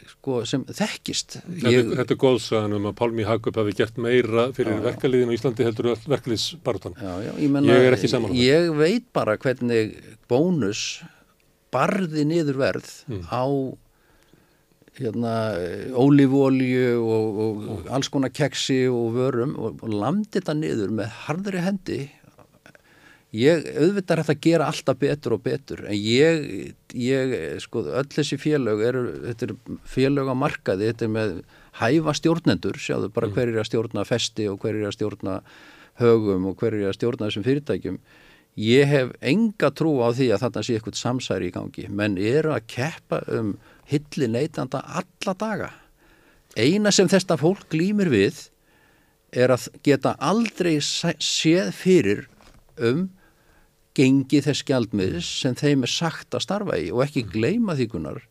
sko, 0.09 0.39
sem 0.47 0.63
þekkist. 0.65 1.39
Þetta, 1.43 1.73
ég, 1.73 1.91
þetta 1.99 2.15
er 2.15 2.19
góðsagan 2.21 2.75
um 2.77 2.87
að 2.89 2.95
Pálmi 2.99 3.25
Hagup 3.27 3.59
hafi 3.59 3.75
gert 3.77 3.99
meira 4.01 4.47
fyrir 4.55 4.81
verkaliðin 4.83 5.31
á 5.31 5.35
Íslandi 5.35 5.67
heldur 5.67 5.91
verkaliðsbartan 6.09 6.97
ég, 6.99 7.45
ég 7.69 7.87
er 7.89 7.97
ekki 7.97 8.11
saman 8.11 8.35
Ég 8.37 8.71
veit 8.79 9.07
bara 9.15 9.37
hvernig 9.41 9.95
bónus 10.31 11.03
barði 11.73 12.25
niður 12.27 12.59
verð 12.63 12.89
mm. 13.09 13.27
á 13.29 13.45
hérna, 14.99 15.33
ólífólju 15.95 16.87
og, 16.99 17.39
og, 17.43 17.59
og 17.73 17.91
alls 17.95 18.09
konar 18.11 18.33
keksi 18.35 18.81
og 18.91 19.13
vörum 19.15 19.55
og, 19.55 19.83
og 19.85 19.93
landi 19.93 20.39
þetta 20.39 20.57
niður 20.57 20.95
með 20.99 21.13
hardri 21.25 21.63
hendi 21.63 21.99
Ég 23.35 23.67
auðvitað 23.77 24.15
er 24.15 24.21
þetta 24.23 24.33
að 24.33 24.45
gera 24.47 24.67
alltaf 24.71 24.97
betur 24.97 25.35
og 25.35 25.41
betur 25.45 25.83
en 25.85 25.93
ég, 25.93 26.45
ég 26.97 27.33
sko, 27.61 27.83
öll 27.85 28.07
þessi 28.09 28.39
félög 28.41 28.79
eru, 28.87 29.03
þetta 29.27 29.45
er 29.45 29.51
félög 29.85 30.31
á 30.33 30.35
markaði, 30.41 30.87
þetta 30.89 31.05
er 31.05 31.11
með 31.13 31.35
hæfa 31.77 32.15
stjórnendur, 32.17 32.79
sjáðu 32.81 33.11
bara 33.13 33.29
mm. 33.29 33.35
hver 33.35 33.51
er 33.51 33.59
að 33.61 33.67
stjórna 33.69 34.05
festi 34.09 34.47
og 34.49 34.57
hver 34.63 34.79
er 34.79 34.87
að 34.89 34.95
stjórna 34.97 35.35
högum 36.01 36.47
og 36.49 36.57
hver 36.57 36.79
er 36.79 36.87
að 36.89 36.97
stjórna 36.97 37.29
þessum 37.29 37.45
fyrirtækjum. 37.45 37.99
Ég 38.59 38.89
hef 38.89 39.13
enga 39.21 39.69
trú 39.77 39.93
á 40.01 40.09
því 40.09 40.31
að 40.33 40.47
þarna 40.47 40.65
sé 40.65 40.79
eitthvað 40.79 40.99
samsæri 41.03 41.51
í 41.51 41.53
gangi, 41.53 41.85
menn 41.85 42.17
eru 42.17 42.55
að 42.55 42.65
keppa 42.73 43.21
um 43.37 43.53
hilli 43.93 44.31
neytanda 44.31 44.81
alla 44.89 45.37
daga. 45.37 45.69
Eina 46.57 46.89
sem 46.89 47.05
þetta 47.09 47.37
fólk 47.37 47.69
glýmir 47.69 48.09
við 48.09 48.47
er 49.29 49.53
að 49.53 49.69
geta 49.85 50.17
aldrei 50.17 50.79
séð 50.81 51.69
fyrir 51.77 52.25
um 52.81 53.05
gengi 53.99 54.39
þess 54.45 54.63
gjaldmiðis 54.67 55.29
sem 55.43 55.57
þeim 55.59 55.83
er 55.83 55.91
sagt 55.91 56.35
að 56.37 56.45
starfa 56.45 56.79
í 56.79 56.89
og 56.93 57.03
ekki 57.03 57.25
gleima 57.33 57.75
þýkunar 57.75 58.21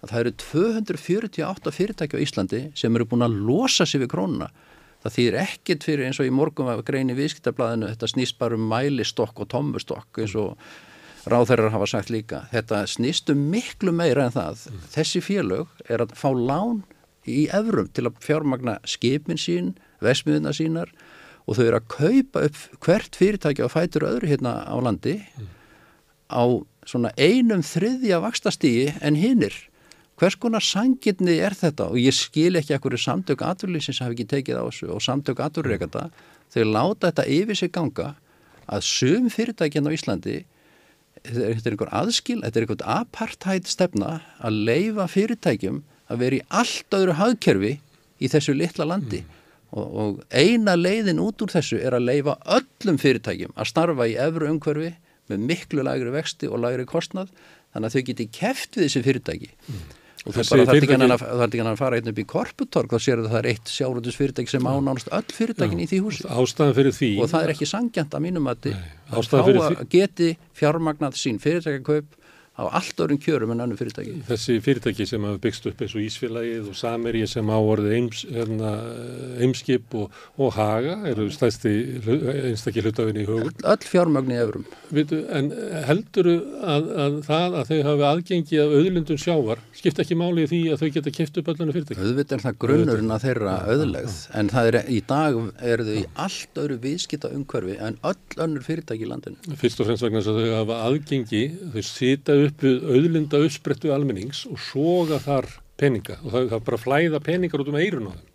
að 0.00 0.12
það 0.12 0.20
eru 0.22 0.34
248 0.42 1.72
fyrirtæki 1.76 2.16
á 2.16 2.24
Íslandi 2.24 2.60
sem 2.78 2.94
eru 2.96 3.06
búin 3.08 3.26
að 3.26 3.36
losa 3.44 3.84
sig 3.84 4.00
við 4.00 4.14
krónuna. 4.14 4.48
Það 5.00 5.16
þýðir 5.16 5.36
ekkit 5.40 5.84
fyrir 5.84 6.06
eins 6.06 6.20
og 6.20 6.28
í 6.28 6.32
morgum 6.32 6.68
að 6.72 6.84
greini 6.88 7.16
viðskiptablaðinu 7.16 7.90
þetta 7.92 8.08
snýst 8.14 8.38
bara 8.40 8.56
um 8.56 8.64
mælistokk 8.68 9.44
og 9.44 9.50
tommustokk 9.52 10.22
eins 10.24 10.36
og 10.40 10.56
ráþærar 11.28 11.72
hafa 11.74 11.88
sagt 11.88 12.12
líka. 12.12 12.46
Þetta 12.52 12.82
snýst 12.88 13.32
um 13.32 13.46
miklu 13.52 13.92
meira 13.96 14.26
en 14.28 14.34
það. 14.36 14.66
Mm. 14.68 14.82
Þessi 14.94 15.24
félög 15.24 15.86
er 15.88 16.04
að 16.04 16.16
fá 16.16 16.28
lán 16.32 16.82
í 17.28 17.46
efrum 17.52 17.88
til 17.92 18.08
að 18.08 18.20
fjármagna 18.24 18.78
skipin 18.88 19.40
sín, 19.40 19.74
vesmiðuna 20.04 20.52
sínar 20.56 20.92
og 21.50 21.58
þau 21.58 21.64
eru 21.66 21.78
að 21.80 21.88
kaupa 21.90 22.44
upp 22.46 22.58
hvert 22.84 23.16
fyrirtæki 23.18 23.66
á 23.66 23.68
fætur 23.72 24.06
öðru 24.06 24.30
hérna 24.30 24.52
á 24.70 24.76
landi 24.78 25.16
mm. 25.18 25.48
á 26.30 26.42
svona 26.86 27.10
einum 27.18 27.64
þriðja 27.66 28.20
vakstastígi 28.22 28.92
en 29.02 29.18
hinnir. 29.18 29.56
Hvers 30.20 30.36
konar 30.38 30.62
sangirni 30.62 31.38
er 31.42 31.56
þetta 31.56 31.88
og 31.90 31.98
ég 31.98 32.14
skil 32.14 32.54
ekki 32.60 32.76
ekkur 32.76 32.94
samtök 33.00 33.42
aturlýsins 33.42 34.02
hafi 34.04 34.18
ekki 34.18 34.28
tekið 34.30 34.62
á 34.62 34.64
þessu 34.68 34.92
og 34.94 35.02
samtök 35.02 35.42
aturreikanda 35.42 36.06
þau 36.54 36.64
láta 36.70 37.10
þetta 37.10 37.26
yfir 37.34 37.58
sig 37.58 37.74
ganga 37.74 38.12
að 38.70 38.86
sum 38.86 39.26
fyrirtækinn 39.32 39.90
á 39.90 39.94
Íslandi 39.96 40.36
þetta 41.24 41.66
er 41.66 41.74
einhver 41.74 41.90
aðskil, 41.90 42.38
þetta 42.44 42.60
er 42.60 42.66
einhvern 42.66 42.86
apartheid 42.94 43.66
stefna 43.68 44.20
að 44.38 44.62
leifa 44.70 45.08
fyrirtækjum 45.10 45.82
að 46.10 46.22
vera 46.22 46.38
í 46.38 46.46
allt 46.62 46.96
öðru 46.96 47.18
hagkerfi 47.18 47.74
í 48.20 48.30
þessu 48.30 48.54
litla 48.54 48.86
landi. 48.86 49.24
Mm 49.24 49.39
og, 49.70 49.86
og 49.86 50.18
eina 50.30 50.74
leiðin 50.78 51.22
út 51.22 51.44
úr 51.44 51.52
þessu 51.52 51.78
er 51.78 51.96
að 51.96 52.08
leifa 52.08 52.36
öllum 52.58 52.98
fyrirtækjum 53.00 53.54
að 53.54 53.70
starfa 53.70 54.08
í 54.10 54.18
efru 54.20 54.50
umhverfi 54.50 54.90
með 55.30 55.46
miklu 55.52 55.86
lagri 55.86 56.12
vexti 56.14 56.50
og 56.50 56.62
lagri 56.64 56.86
kostnað 56.88 57.30
þannig 57.70 57.88
að 57.88 57.96
þau 57.96 58.06
geti 58.10 58.28
keft 58.34 58.78
við 58.78 58.86
þessi 58.86 59.02
fyrirtæki 59.06 59.50
mm. 59.50 59.82
og 60.26 60.34
þú 60.34 60.46
bara 60.50 60.66
þarf 60.70 60.86
ekki 61.46 61.62
hann 61.62 61.72
að 61.72 61.80
fara 61.80 62.00
einn 62.00 62.10
upp 62.10 62.22
í 62.22 62.26
korputorg 62.34 62.94
þá 62.94 62.98
sér 62.98 63.22
það 63.22 63.28
að 63.28 63.34
það 63.34 63.40
er 63.40 63.50
eitt 63.52 63.74
sjárundus 63.74 64.18
fyrirtæki 64.18 64.54
sem 64.54 64.70
ánánast 64.70 65.12
öll 65.20 65.36
fyrirtækin 65.36 65.82
Já. 65.82 65.84
í 65.84 65.90
því 65.92 66.00
húsi 66.06 66.26
og 67.22 67.30
það 67.30 67.46
er 67.46 67.54
ekki 67.54 67.70
sangjant 67.70 68.16
að 68.18 68.26
mínum 68.26 68.50
að, 68.50 68.72
að 69.14 69.84
geti 69.92 70.32
fjármagnað 70.58 71.20
sín 71.20 71.38
fyrirtækjakaup 71.42 72.16
á 72.60 72.64
allt 72.68 73.00
örum 73.00 73.18
kjörum 73.20 73.54
en 73.54 73.64
annu 73.64 73.78
fyrirtæki. 73.78 74.20
Þessi 74.28 74.58
fyrirtæki 74.64 75.06
sem 75.08 75.24
hafa 75.24 75.40
byggst 75.40 75.68
upp 75.70 75.80
eins 75.80 75.94
og 75.96 76.04
Ísfélagið 76.04 76.68
og 76.70 76.76
Sameri 76.76 77.24
sem 77.30 77.48
áorðið 77.50 77.96
eims, 77.96 78.24
hérna, 78.28 78.72
Eimskip 79.40 79.96
og, 79.96 80.12
og 80.36 80.52
Haga 80.56 80.98
eru 81.10 81.28
stæsti 81.32 81.72
einstakki 82.50 82.84
hlutafinni 82.84 83.24
í 83.24 83.28
hugun. 83.28 83.48
Öll, 83.48 83.66
öll 83.72 83.88
fjármögni 83.88 84.38
efurum. 84.40 84.66
Vitu, 84.92 85.22
en 85.32 85.50
heldur 85.88 86.30
að, 86.30 86.90
að 87.06 87.18
það 87.26 87.58
að 87.60 87.70
þau 87.72 87.80
hafi 87.88 88.06
aðgengi 88.10 88.60
af 88.60 88.76
auðlundum 88.80 89.20
sjávar 89.20 89.64
skipta 89.76 90.04
ekki 90.04 90.18
máli 90.18 90.44
í 90.44 90.50
því 90.50 90.60
að 90.74 90.82
þau 90.82 90.90
geta 90.96 91.14
kipt 91.14 91.40
upp 91.40 91.50
öllunum 91.54 91.76
fyrirtæki? 91.76 92.00
Auðvitað 92.00 92.36
er 92.36 92.44
það 92.44 92.58
grunnurinn 92.64 93.14
að 93.14 93.26
þeirra 93.26 93.56
auðlegð 93.70 94.18
en 94.40 94.52
það 94.52 94.70
er 94.70 94.78
í 94.90 95.00
dag 95.08 95.38
eru 95.72 95.86
þau 95.86 95.94
í 95.96 96.04
allt 96.26 96.60
öru 96.64 96.78
viðskita 96.84 97.32
umhverfi 97.36 97.76
en 97.80 97.98
öll 98.10 98.42
önnur 98.44 98.66
fyrirtæki 98.66 99.06
í 99.06 99.10
landinu. 99.10 99.56
Fyrst 99.60 99.80
og 99.80 99.88
fremst 99.88 100.04
vegna 100.04 100.20
þess 100.20 100.32
að 100.32 100.40
þau 100.40 100.56
hafa 100.58 100.80
aðgengi, 100.88 101.42
þau 101.74 101.82
sita 101.86 102.36
upp 102.44 102.49
við 102.58 102.86
auðlinda 102.90 103.40
uppsprettu 103.46 103.92
almennings 103.94 104.44
og 104.50 104.58
soga 104.62 105.20
þar 105.22 105.48
peninga 105.80 106.18
og 106.24 106.34
það 106.34 106.56
er 106.56 106.66
bara 106.66 106.80
flæða 106.80 107.22
peningar 107.24 107.62
út 107.62 107.70
um 107.72 107.80
eirun 107.80 108.10
á 108.10 108.12
þeim. 108.16 108.29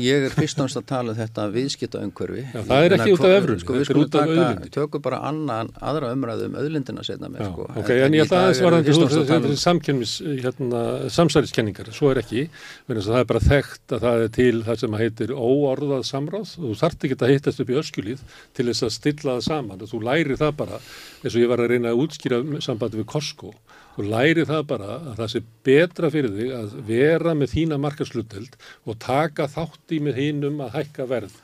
Ég 0.00 0.26
er 0.26 0.34
fyrst 0.34 0.60
ást 0.62 0.78
að 0.80 0.86
tala 0.88 1.12
um 1.12 1.18
þetta 1.18 1.46
viðskipta 1.52 2.00
umhverfi. 2.04 2.44
Já, 2.52 2.60
það 2.68 2.86
er 2.86 2.94
ekki 2.96 3.14
út 3.14 3.24
af 3.26 3.34
öfrun, 3.36 3.60
sko, 3.62 3.76
þetta 3.76 3.94
er 3.94 4.00
út 4.00 4.16
af 4.16 4.30
auðlindin. 4.30 4.72
Tökum 4.76 5.04
bara 5.04 5.20
annan, 5.28 5.70
aðra 5.90 6.12
umræðu 6.16 6.48
um 6.48 6.56
auðlindina 6.60 7.04
setna 7.06 7.30
með. 7.32 7.50
Sko. 7.50 7.66
Ok, 7.72 7.92
en, 7.94 8.02
en 8.06 8.16
ég 8.16 8.26
ætla 8.26 8.42
aðeins 8.46 8.62
var 8.64 8.78
að 8.78 9.50
um... 9.50 9.56
samkjörnmis 9.62 10.14
hérna, 10.44 10.82
samsæriskenningar, 11.16 11.92
svo 11.96 12.12
er 12.12 12.22
ekki, 12.22 12.46
verðan 12.88 13.04
að 13.04 13.12
það 13.12 13.22
er 13.22 13.30
bara 13.32 13.44
þekkt 13.46 13.96
að 13.96 14.06
það 14.06 14.24
er 14.26 14.34
til 14.38 14.62
það 14.66 14.82
sem 14.82 14.98
heitir 15.02 15.34
óorðað 15.36 16.06
samráð 16.10 16.54
og 16.56 16.66
þú 16.66 16.74
þart 16.82 17.06
ekki 17.08 17.20
að 17.20 17.34
hittast 17.34 17.62
upp 17.64 17.72
í 17.72 17.80
öskjulíð 17.82 18.26
til 18.56 18.68
þess 18.70 18.86
að 18.86 18.94
stilla 18.96 19.36
það 19.36 19.46
saman 19.50 19.84
og 19.84 19.92
þú 19.92 20.02
læri 20.06 20.38
það 20.40 20.56
bara, 20.64 20.80
eins 21.22 21.34
og 21.34 21.42
ég 21.42 21.50
var 21.52 21.62
að 21.62 21.74
reyna 21.74 21.92
að 21.92 22.04
útskýra 22.06 22.42
sambandi 22.64 23.02
við 23.02 23.10
Costco 23.12 23.52
Þú 23.96 24.04
læri 24.10 24.44
það 24.44 24.66
bara 24.68 24.90
að 24.98 25.12
það 25.22 25.30
sé 25.32 25.40
betra 25.64 26.10
fyrir 26.12 26.34
þig 26.36 26.50
að 26.52 26.74
vera 26.84 27.32
með 27.32 27.52
þína 27.54 27.78
markasluteld 27.80 28.58
og 28.84 28.98
taka 29.00 29.46
þátt 29.48 29.94
í 29.96 30.00
með 30.04 30.20
hinnum 30.20 30.60
að 30.66 30.74
hækka 30.74 31.06
verð. 31.08 31.38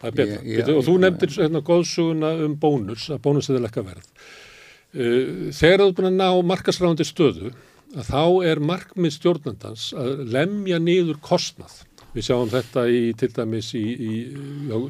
Það 0.00 0.08
er 0.08 0.16
betra. 0.16 0.38
Ég, 0.40 0.62
ég, 0.62 0.70
og 0.72 0.86
þú 0.86 0.96
nefndir 1.02 1.34
hérna 1.36 1.62
góðsuguna 1.66 2.32
um 2.46 2.56
bónus, 2.60 3.10
að 3.12 3.20
bónus 3.26 3.50
er 3.52 3.60
lekka 3.60 3.84
verð. 3.84 4.08
Uh, 4.94 5.52
þegar 5.52 5.82
þú 5.82 5.90
er 5.90 5.96
búin 5.98 6.08
að 6.08 6.18
ná 6.22 6.48
markasráðandi 6.54 7.06
stöðu, 7.08 7.52
að 7.94 8.08
þá 8.08 8.22
er 8.48 8.62
markmið 8.64 9.16
stjórnandans 9.18 9.90
að 9.98 10.22
lemja 10.32 10.80
niður 10.80 11.20
kostnað. 11.24 11.82
Við 12.14 12.28
sjáum 12.28 12.48
þetta 12.48 12.84
í, 12.94 13.00
til 13.18 13.28
dæmis 13.34 13.72
í, 13.74 13.82
í 13.82 14.18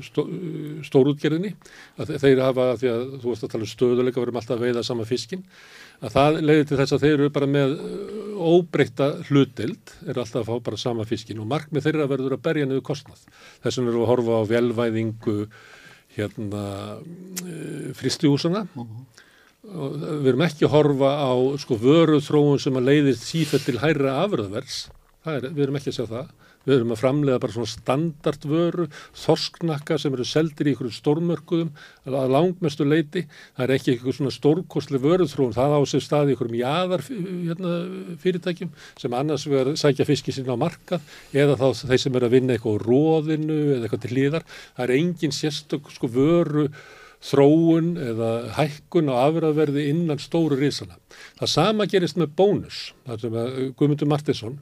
stó, 0.05 0.27
stórútgerðinni, 0.85 1.55
að 1.99 2.19
þeir 2.21 2.43
hafa, 2.45 2.67
því 2.81 2.91
að 2.93 3.05
þú 3.23 3.31
veist 3.31 3.47
að 3.47 3.55
tala 3.55 3.65
um 3.65 3.71
stöðuleika, 3.71 4.21
verðum 4.21 4.41
alltaf 4.43 4.59
að 4.59 4.67
veiða 4.69 4.85
sama 4.85 5.07
fiskin, 5.09 5.45
að 6.03 6.15
það 6.17 6.39
leiði 6.43 6.67
til 6.69 6.79
þess 6.81 6.95
að 6.97 7.05
þeir 7.05 7.15
eru 7.15 7.33
bara 7.35 7.49
með 7.51 7.75
uh, 7.77 8.23
óbreyta 8.55 9.09
hlutild, 9.29 9.95
er 10.09 10.21
alltaf 10.21 10.43
að 10.43 10.49
fá 10.51 10.67
bara 10.69 10.81
sama 10.81 11.07
fiskin 11.09 11.43
og 11.43 11.49
markmið 11.51 11.87
þeirra 11.87 12.09
verður 12.11 12.37
að 12.37 12.45
berja 12.49 12.69
niður 12.69 12.87
kostnað. 12.91 13.23
Þess 13.65 13.81
vegna 13.81 13.93
eru 13.93 14.05
að 14.05 14.11
horfa 14.13 14.41
á 14.41 14.51
velvæðingu 14.51 15.37
hérna 16.17 16.65
uh, 16.99 17.93
fristihúsana 17.99 18.67
uh 18.67 18.83
-huh. 18.83 19.05
og 19.75 19.95
við 20.01 20.33
erum 20.33 20.47
ekki 20.49 20.67
að 20.69 20.75
horfa 20.77 21.11
á 21.19 21.33
sko 21.59 21.79
vöruþróun 21.79 22.61
sem 22.63 22.77
að 22.77 22.89
leiðir 22.91 23.19
sífætt 23.19 23.67
til 23.67 23.79
hæra 23.83 24.21
afröðavers, 24.25 24.89
við 25.25 25.63
erum 25.63 25.77
ekki 25.77 25.91
að 25.91 25.99
segja 25.99 26.13
það 26.13 26.29
Við 26.65 26.79
erum 26.79 26.95
að 26.95 27.01
framlega 27.03 27.41
bara 27.43 27.55
svona 27.55 27.71
standardvöru, 27.73 28.87
þorsknakka 29.21 29.99
sem 30.01 30.17
eru 30.17 30.27
seldir 30.29 30.71
í 30.71 30.73
einhverjum 30.75 30.97
stórmörkuðum 30.97 31.71
að 32.09 32.33
langmestu 32.33 32.87
leiti. 32.89 33.25
Það 33.57 33.67
er 33.67 33.75
ekki 33.77 33.95
einhver 33.95 34.19
svona 34.19 34.35
stórkostli 34.35 35.01
vöruþróun, 35.05 35.55
það 35.57 35.77
á 35.77 35.81
sér 35.93 36.05
stað 36.07 36.33
í 36.33 36.35
einhverjum 36.35 36.59
jáðar 36.63 37.07
hérna, 37.11 37.77
fyrirtækjum 38.25 38.75
sem 39.05 39.17
annars 39.21 39.47
verður 39.51 39.79
sækja 39.81 40.09
fiski 40.09 40.35
sín 40.35 40.49
á 40.49 40.57
markað 40.57 41.15
eða 41.37 41.59
þá 41.61 41.85
þeir 41.85 42.03
sem 42.07 42.19
eru 42.19 42.31
að 42.31 42.37
vinna 42.39 42.57
eitthvað 42.57 42.81
á 42.81 42.85
róðinu 42.89 43.61
eða 43.77 43.81
eitthvað 43.85 44.05
til 44.07 44.15
hlýðar. 44.15 44.51
Það 44.77 44.85
er 44.87 44.99
engin 44.99 45.35
sérstök 45.35 45.91
sko 45.93 46.11
vöru 46.13 46.69
þróun 47.25 47.95
eða 48.01 48.31
hækkun 48.59 49.09
á 49.09 49.15
afræðverði 49.25 49.87
innan 49.93 50.21
stóru 50.21 50.59
risana. 50.61 50.99
Það 51.39 51.51
sama 51.53 51.87
gerist 51.89 52.19
með 52.21 52.35
bónus, 52.37 52.81
Guðmundur 53.07 54.09
Martinsson, 54.11 54.59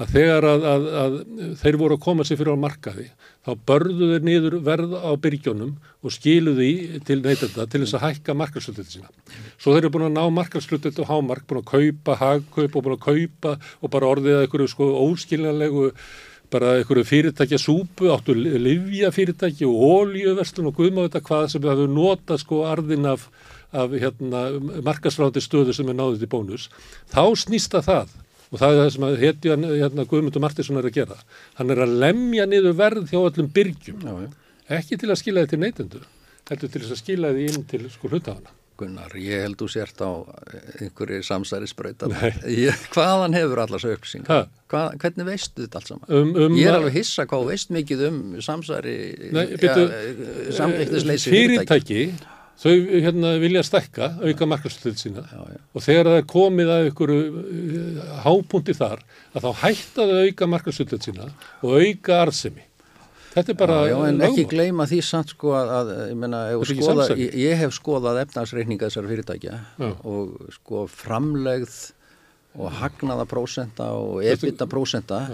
að 0.00 0.14
þegar 0.14 0.46
að, 0.48 0.66
að, 0.70 0.86
að 1.02 1.16
þeir 1.60 1.78
voru 1.82 1.98
að 1.98 2.04
koma 2.06 2.26
sér 2.26 2.40
fyrir 2.40 2.56
á 2.56 2.64
markaði, 2.64 3.06
þá 3.44 3.50
börðu 3.68 4.10
þeir 4.12 4.26
niður 4.28 4.56
verð 4.66 4.94
á 4.96 5.10
byrgjónum 5.26 5.74
og 6.02 6.14
skiluði 6.14 6.70
til 7.06 7.18
neytenda 7.20 7.66
til 7.68 7.82
þess 7.82 7.98
að 7.98 8.06
hækka 8.06 8.36
markarslutit 8.38 8.92
sína. 8.94 9.12
Svo 9.58 9.74
þeir 9.74 9.84
eru 9.84 9.92
búin 9.96 10.08
að 10.08 10.16
ná 10.16 10.24
markarslutit 10.38 11.02
og 11.02 11.10
hámark, 11.10 11.44
búin 11.50 11.62
að 11.64 11.68
kaupa, 11.74 12.16
hagkaup 12.22 12.78
og 12.78 12.86
búin 12.86 12.96
að 12.96 13.04
kaupa 13.10 13.56
og 13.82 13.92
bara 13.92 14.14
orðið 14.14 14.38
að 14.38 14.46
einhverju 14.46 14.72
sko 14.72 14.88
óskiljanlegu 15.04 15.90
bara 16.52 16.76
einhverju 16.78 17.06
fyrirtækja 17.08 17.58
súpu, 17.60 18.10
áttu 18.14 18.34
livja 18.36 19.10
fyrirtæki 19.14 19.66
og 19.68 19.82
óljöverslun 19.86 20.70
og 20.70 20.78
guðmáðu 20.78 21.10
þetta 21.10 21.24
hvað 21.28 21.48
sem 21.52 21.66
hefur 21.66 21.90
notað 21.92 22.42
sko 22.42 22.60
arðin 22.68 23.08
af, 23.10 23.26
af 23.74 23.96
hérna, 23.96 24.44
markasfrándi 24.86 25.42
stöðu 25.44 25.74
sem 25.76 25.90
er 25.90 25.98
náðið 25.98 26.24
til 26.24 26.30
bónus, 26.32 26.68
þá 27.12 27.24
snýsta 27.42 27.82
það 27.86 28.14
og 28.50 28.60
það 28.60 28.72
er 28.72 28.82
það 28.82 28.92
sem 28.94 29.06
hetja 29.22 29.56
hérna, 29.62 30.04
Guðmundur 30.06 30.44
Martinsson 30.44 30.78
er 30.78 30.86
að 30.86 30.98
gera. 31.00 31.16
Hann 31.58 31.72
er 31.74 31.80
að 31.82 31.96
lemja 32.04 32.46
niður 32.46 32.76
verð 32.78 33.08
hjá 33.10 33.18
öllum 33.18 33.48
byrgjum, 33.54 34.04
já, 34.06 34.28
ekki 34.78 35.00
til 35.00 35.10
að 35.10 35.20
skila 35.22 35.42
þetta 35.42 35.56
til 35.56 35.62
neytendur, 35.64 36.06
heldur 36.50 36.72
til 36.76 36.84
að 36.84 37.00
skila 37.00 37.32
þetta 37.34 37.58
inn 37.58 37.66
til 37.72 37.88
sko 37.90 38.12
hlutafana. 38.12 38.54
Gunnar, 38.76 39.14
ég 39.20 39.42
held 39.46 39.58
þú 39.60 39.68
sért 39.72 40.02
á 40.04 40.10
einhverju 40.82 41.24
samsærisbröytar 41.26 42.12
hvaðan 42.92 43.36
hefur 43.36 43.62
allars 43.64 43.86
auksing 43.88 44.28
hvernig 44.70 45.26
veistu 45.28 45.64
þetta 45.64 45.80
allt 45.80 45.90
saman? 45.92 46.06
Um, 46.10 46.32
um, 46.34 46.56
ég 46.58 46.68
er 46.68 46.78
alveg 46.78 46.98
hissa 46.98 47.26
hvað 47.28 47.50
veist 47.52 47.72
mikið 47.74 48.06
um 48.10 48.22
samsæri 48.44 48.96
ja, 49.32 49.76
samveiktisleysi 50.56 51.32
fyrirtæki. 51.32 52.06
Þau 52.56 52.72
hérna, 52.72 53.34
vilja 53.36 53.60
stekka 53.66 54.14
auka 54.24 54.46
markastöld 54.48 54.96
sína. 54.96 55.26
Já, 55.28 55.42
já. 55.52 55.58
og 55.76 55.84
þegar 55.84 56.08
það 56.08 56.20
er 56.22 56.30
komið 56.32 56.70
að 56.72 56.86
einhverju 56.86 57.42
uh, 57.42 58.14
hápunkti 58.24 58.76
þar 58.78 59.02
að 59.36 59.44
þá 59.44 59.50
hætta 59.60 60.08
þau 60.08 60.22
auka 60.22 60.48
markastöld 60.54 61.04
sína 61.04 61.28
og 61.60 61.76
auka 61.76 62.22
arðsemi 62.24 62.65
Þetta 63.36 63.52
er 63.52 63.58
bara... 63.60 63.74
Já, 63.84 63.92
já 63.92 63.98
en 64.08 64.22
ekki 64.30 64.46
gleyma 64.48 64.86
því 64.88 65.00
samt 65.04 65.34
sko 65.34 65.52
að, 65.58 65.72
að 65.76 65.90
ég, 65.98 66.14
menna, 66.22 66.40
skoða, 66.70 67.08
ég, 67.20 67.34
ég 67.42 67.60
hef 67.60 67.74
skoðað 67.76 68.22
efnagsreikninga 68.22 68.88
þessar 68.88 69.10
fyrirtækja 69.10 69.58
já. 69.76 69.90
og 70.08 70.54
sko 70.56 70.86
framlegð 70.88 71.76
og 72.56 72.72
hagnaða 72.80 73.26
prósenta 73.28 73.90
og 73.92 74.24
ebita 74.24 74.64
prósenta 74.70 75.26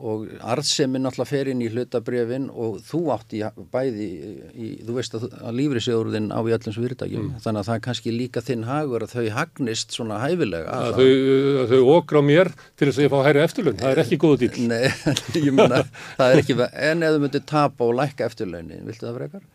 og 0.00 0.26
arðsemi 0.40 1.00
náttúrulega 1.00 1.28
fer 1.28 1.50
inn 1.52 1.62
í 1.64 1.68
hlutabrefin 1.72 2.48
og 2.50 2.78
þú 2.86 3.00
átt 3.14 3.34
í 3.36 3.42
bæði, 3.72 4.08
í, 4.54 4.68
þú 4.86 4.96
veist 4.96 5.16
að, 5.18 5.26
að 5.38 5.58
lífriðsjóðurðin 5.60 6.30
á 6.32 6.40
í 6.40 6.54
öllum 6.56 6.76
fyrirtækjum 6.76 7.26
mm. 7.26 7.38
þannig 7.44 7.62
að 7.62 7.70
það 7.70 7.78
er 7.78 7.84
kannski 7.86 8.14
líka 8.14 8.44
þinn 8.46 8.66
hagur 8.68 9.06
að 9.06 9.14
þau 9.16 9.28
hagnist 9.36 9.96
svona 9.96 10.20
hæfilega 10.24 10.74
að 10.80 10.90
að 10.90 11.00
þau, 11.00 11.64
þau 11.72 11.94
okra 11.98 12.24
mér 12.24 12.52
til 12.74 12.88
þess 12.88 13.00
að 13.00 13.06
ég 13.06 13.14
fá 13.14 13.20
hæri 13.28 13.44
eftirlun, 13.44 13.80
það 13.80 13.94
er 13.94 14.02
ekki 14.04 14.20
góðu 14.24 14.42
dýl 14.46 14.68
Nei, 14.70 14.84
ég 15.46 15.54
menna, 15.54 15.84
það 16.16 16.34
er 16.34 16.44
ekki 16.44 16.58
en 16.90 17.06
ef 17.06 17.16
þú 17.16 17.24
myndir 17.24 17.48
tapa 17.48 17.88
og 17.88 17.96
lækka 18.00 18.30
eftirlunin, 18.30 18.86
viltu 18.88 19.08
það 19.08 19.18
frekar? 19.20 19.48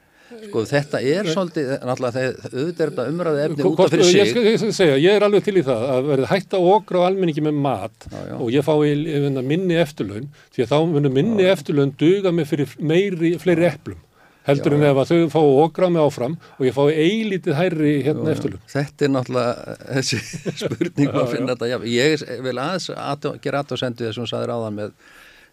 Sko 0.44 0.64
þetta 0.70 1.02
er 1.02 1.30
svolítið, 1.32 1.72
náttúrulega 1.86 2.24
auðvitað 2.52 2.86
er 2.86 2.92
þetta 2.92 3.06
umræðið 3.12 3.44
efni 3.46 3.68
út 3.70 3.84
af 3.84 3.94
fyrir 3.94 4.10
sig. 4.10 4.32
Ég 4.36 4.50
ég 4.50 4.66
segja, 4.78 4.98
ég 5.02 5.18
er 5.18 5.26
alveg 5.28 5.46
til 5.46 5.58
í 5.60 5.66
það 5.66 5.86
að 5.96 6.10
verði 6.12 6.32
hægt 6.32 6.56
að 6.58 6.70
okra 6.76 7.04
á 7.04 7.08
almenningi 7.10 7.46
með 7.46 7.62
mat 7.68 8.08
já, 8.10 8.18
já. 8.30 8.36
og 8.38 8.50
ég 8.54 8.66
fái 8.68 9.44
minni 9.46 9.78
eftirlaun 9.82 10.32
því 10.56 10.66
að 10.66 10.74
þá 10.74 11.08
minni 11.10 11.46
já. 11.48 11.52
eftirlaun 11.56 11.96
duga 12.00 12.34
mig 12.36 12.50
fyrir 12.50 12.76
meiri, 12.80 13.36
fleiri 13.42 13.70
eplum 13.70 14.02
heldur 14.46 14.76
en 14.78 14.86
ef 14.86 15.00
að 15.02 15.12
þau 15.12 15.30
fá 15.34 15.40
okra 15.66 15.90
með 15.90 16.08
áfram 16.08 16.38
og 16.58 16.66
ég 16.68 16.76
fái 16.76 16.98
eilítið 17.02 17.58
hærri 17.58 17.94
hérna 18.06 18.34
eftirlaun. 18.36 18.66
Þetta 18.70 19.08
er 19.08 19.14
náttúrulega 19.16 19.78
þessi 19.98 20.20
spurning 20.62 21.12
að 21.12 21.32
finna 21.34 21.56
þetta. 21.56 21.86
Ég 21.90 22.26
vil 22.46 22.56
aðeins 22.56 22.90
að 22.94 23.30
gera 23.44 23.64
aðtóðsendu 23.64 24.10
þessum 24.10 24.30
saður 24.30 24.54
áðan 24.58 24.82
með 24.82 24.98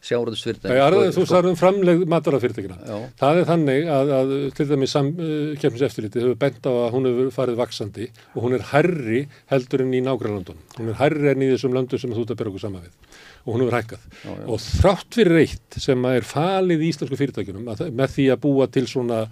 sjáurðusfyrirtæki. 0.02 1.10
Þú 1.14 1.24
sagði 1.30 1.52
um 1.52 1.58
framlegð 1.58 2.06
maturafyrirtækina. 2.10 2.78
Það 3.20 3.40
er 3.40 3.48
þannig 3.48 3.90
að, 3.96 4.12
að 4.18 4.32
til 4.58 4.66
dæmis 4.70 4.94
samkeppniseftirliti 4.96 6.22
hefur 6.24 6.38
bent 6.40 6.66
á 6.66 6.72
að 6.72 6.88
hún 6.96 7.08
hefur 7.10 7.34
farið 7.36 7.60
vaksandi 7.62 8.08
og 8.32 8.46
hún 8.46 8.56
er 8.58 8.66
herri 8.72 9.20
heldur 9.52 9.84
en 9.86 9.94
í 9.94 10.02
nágrænlandun. 10.02 10.62
Hún 10.78 10.90
er 10.90 10.98
herri 10.98 11.30
en 11.32 11.44
í 11.46 11.52
þessum 11.52 11.76
landum 11.76 12.02
sem 12.02 12.14
þú 12.14 12.24
ert 12.24 12.34
að 12.34 12.40
byrja 12.42 12.54
okkur 12.54 12.64
sama 12.66 12.82
við. 12.82 12.96
og 13.42 13.54
hún 13.54 13.64
hefur 13.64 13.76
hækkað. 13.78 14.06
Já, 14.22 14.30
já. 14.30 14.46
Og 14.46 14.62
þrátt 14.62 15.18
fyrir 15.18 15.40
eitt 15.42 15.78
sem 15.82 16.08
er 16.12 16.26
falið 16.26 16.84
í 16.84 16.90
íslensku 16.92 17.18
fyrirtækjunum 17.18 17.70
að, 17.72 17.84
með 17.98 18.16
því 18.16 18.26
að 18.34 18.42
búa 18.44 18.68
til 18.70 18.84
svona 18.90 19.22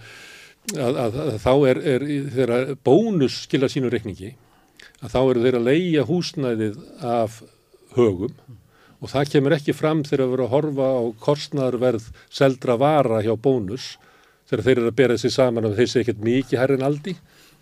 að, 0.75 0.99
að, 1.05 1.19
þá 1.43 1.53
er, 1.71 1.83
er 1.95 2.07
þeirra 2.35 2.61
bónus 2.87 3.43
skilja 3.47 3.71
sínu 3.71 3.91
reikningi 3.93 4.33
að 5.01 5.15
þá 5.15 5.21
eru 5.21 5.45
þeirra 5.45 5.63
að 5.63 5.71
leia 5.71 6.07
húsnæðið 6.09 6.81
af 7.07 7.39
högum 7.97 8.35
og 9.01 9.09
það 9.09 9.33
kemur 9.35 9.57
ekki 9.57 9.75
fram 9.77 10.05
þegar 10.05 10.27
að 10.27 10.33
vera 10.35 10.47
að 10.47 10.55
horfa 10.55 10.89
á 10.93 11.01
kostnarverð 11.25 12.09
seldra 12.29 12.77
vara 12.81 13.23
hjá 13.25 13.33
bónus 13.41 13.95
þegar 14.51 14.65
þeir 14.67 14.77
eru 14.77 14.91
að 14.91 14.99
bera 14.99 15.17
þessi 15.17 15.35
saman 15.35 15.69
og 15.69 15.77
þeir 15.79 15.91
sé 15.91 16.03
ekkert 16.03 16.25
mikið 16.27 16.61
herri 16.61 16.79
en 16.79 16.87
aldi, 16.89 17.15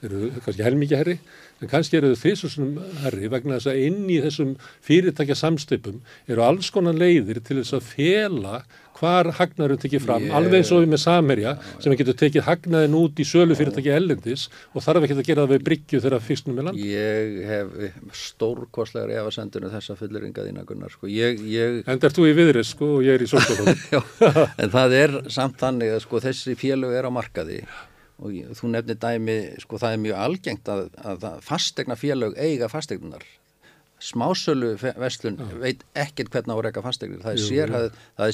eru 0.07 0.31
kannski 0.45 0.65
helmikið 0.67 1.01
herri 1.01 1.17
en 1.59 1.71
kannski 1.71 1.99
eru 1.99 2.15
þau 2.15 2.35
þessum 2.43 2.75
herri 3.03 3.31
vegna 3.33 3.59
þess 3.59 3.73
að 3.73 3.81
inn 3.87 4.05
í 4.11 4.19
þessum 4.23 4.53
fyrirtækja 4.87 5.39
samstöpum 5.39 6.03
eru 6.31 6.45
alls 6.47 6.71
konar 6.75 6.99
leiðir 6.99 7.41
til 7.43 7.59
þess 7.61 7.79
að 7.79 7.89
fela 7.95 8.61
hvar 8.99 9.31
hagnarum 9.39 9.79
tekið 9.79 10.03
fram, 10.03 10.25
yeah. 10.27 10.37
alveg 10.39 10.63
eins 10.63 10.71
og 10.75 10.83
við 10.83 10.93
með 10.93 11.01
Samerja 11.05 11.53
sem 11.79 11.93
við 11.93 12.01
getum 12.01 12.17
tekið 12.23 12.47
hagnaðin 12.49 12.97
út 12.99 13.21
í 13.23 13.27
sölu 13.29 13.57
fyrirtæki 13.59 13.93
ellendis 13.95 14.47
og 14.73 14.83
þarf 14.85 15.07
ekki 15.07 15.19
að 15.19 15.29
gera 15.29 15.45
það 15.45 15.53
við 15.55 15.67
bryggju 15.69 16.01
þegar 16.05 16.25
fyrstunum 16.25 16.59
er 16.63 16.67
land. 16.69 16.81
Ég 16.83 17.37
hef 17.49 18.09
stórkostlegar 18.25 19.13
efasendunum 19.21 19.75
þessa 19.75 19.99
fulliringaðina 20.01 20.67
Gunnar 20.69 20.95
sko. 20.95 21.11
Ég, 21.13 21.45
ég... 21.47 21.79
Endar 21.91 22.15
þú 22.15 22.27
í 22.31 22.35
viðrið 22.39 22.67
sko 22.73 22.91
og 22.97 23.07
ég 23.07 23.19
er 23.19 23.27
í 23.27 23.31
sólstofan. 23.33 24.51
en 24.59 24.75
það 24.75 24.99
er 24.99 25.17
samt 25.35 25.63
þannig 25.63 25.95
að 25.95 26.03
sko 26.07 26.25
þessi 26.27 26.59
félög 26.59 26.99
er 26.99 27.07
á 27.07 27.11
markaði 27.15 27.63
og 28.19 28.55
þú 28.59 28.71
nefnir 28.73 28.99
dæmi 29.03 29.37
sko 29.63 29.81
það 29.81 29.95
er 29.95 30.03
mjög 30.05 30.23
algengt 30.25 30.71
að, 30.73 30.89
að 31.03 31.29
fastegna 31.47 31.97
félög 31.99 32.39
eiga 32.39 32.71
fastegnunar 32.73 33.25
smásölu 33.99 34.77
vestlun 34.79 35.39
ja. 35.41 35.47
veit 35.59 35.81
ekkert 35.99 36.31
hvernig 36.31 36.55
á 36.55 36.57
að 36.57 36.61
reyka 36.69 36.83
fastegnir 36.85 37.23
það 37.25 37.33
er, 37.33 37.41
sérhæð, 37.43 37.87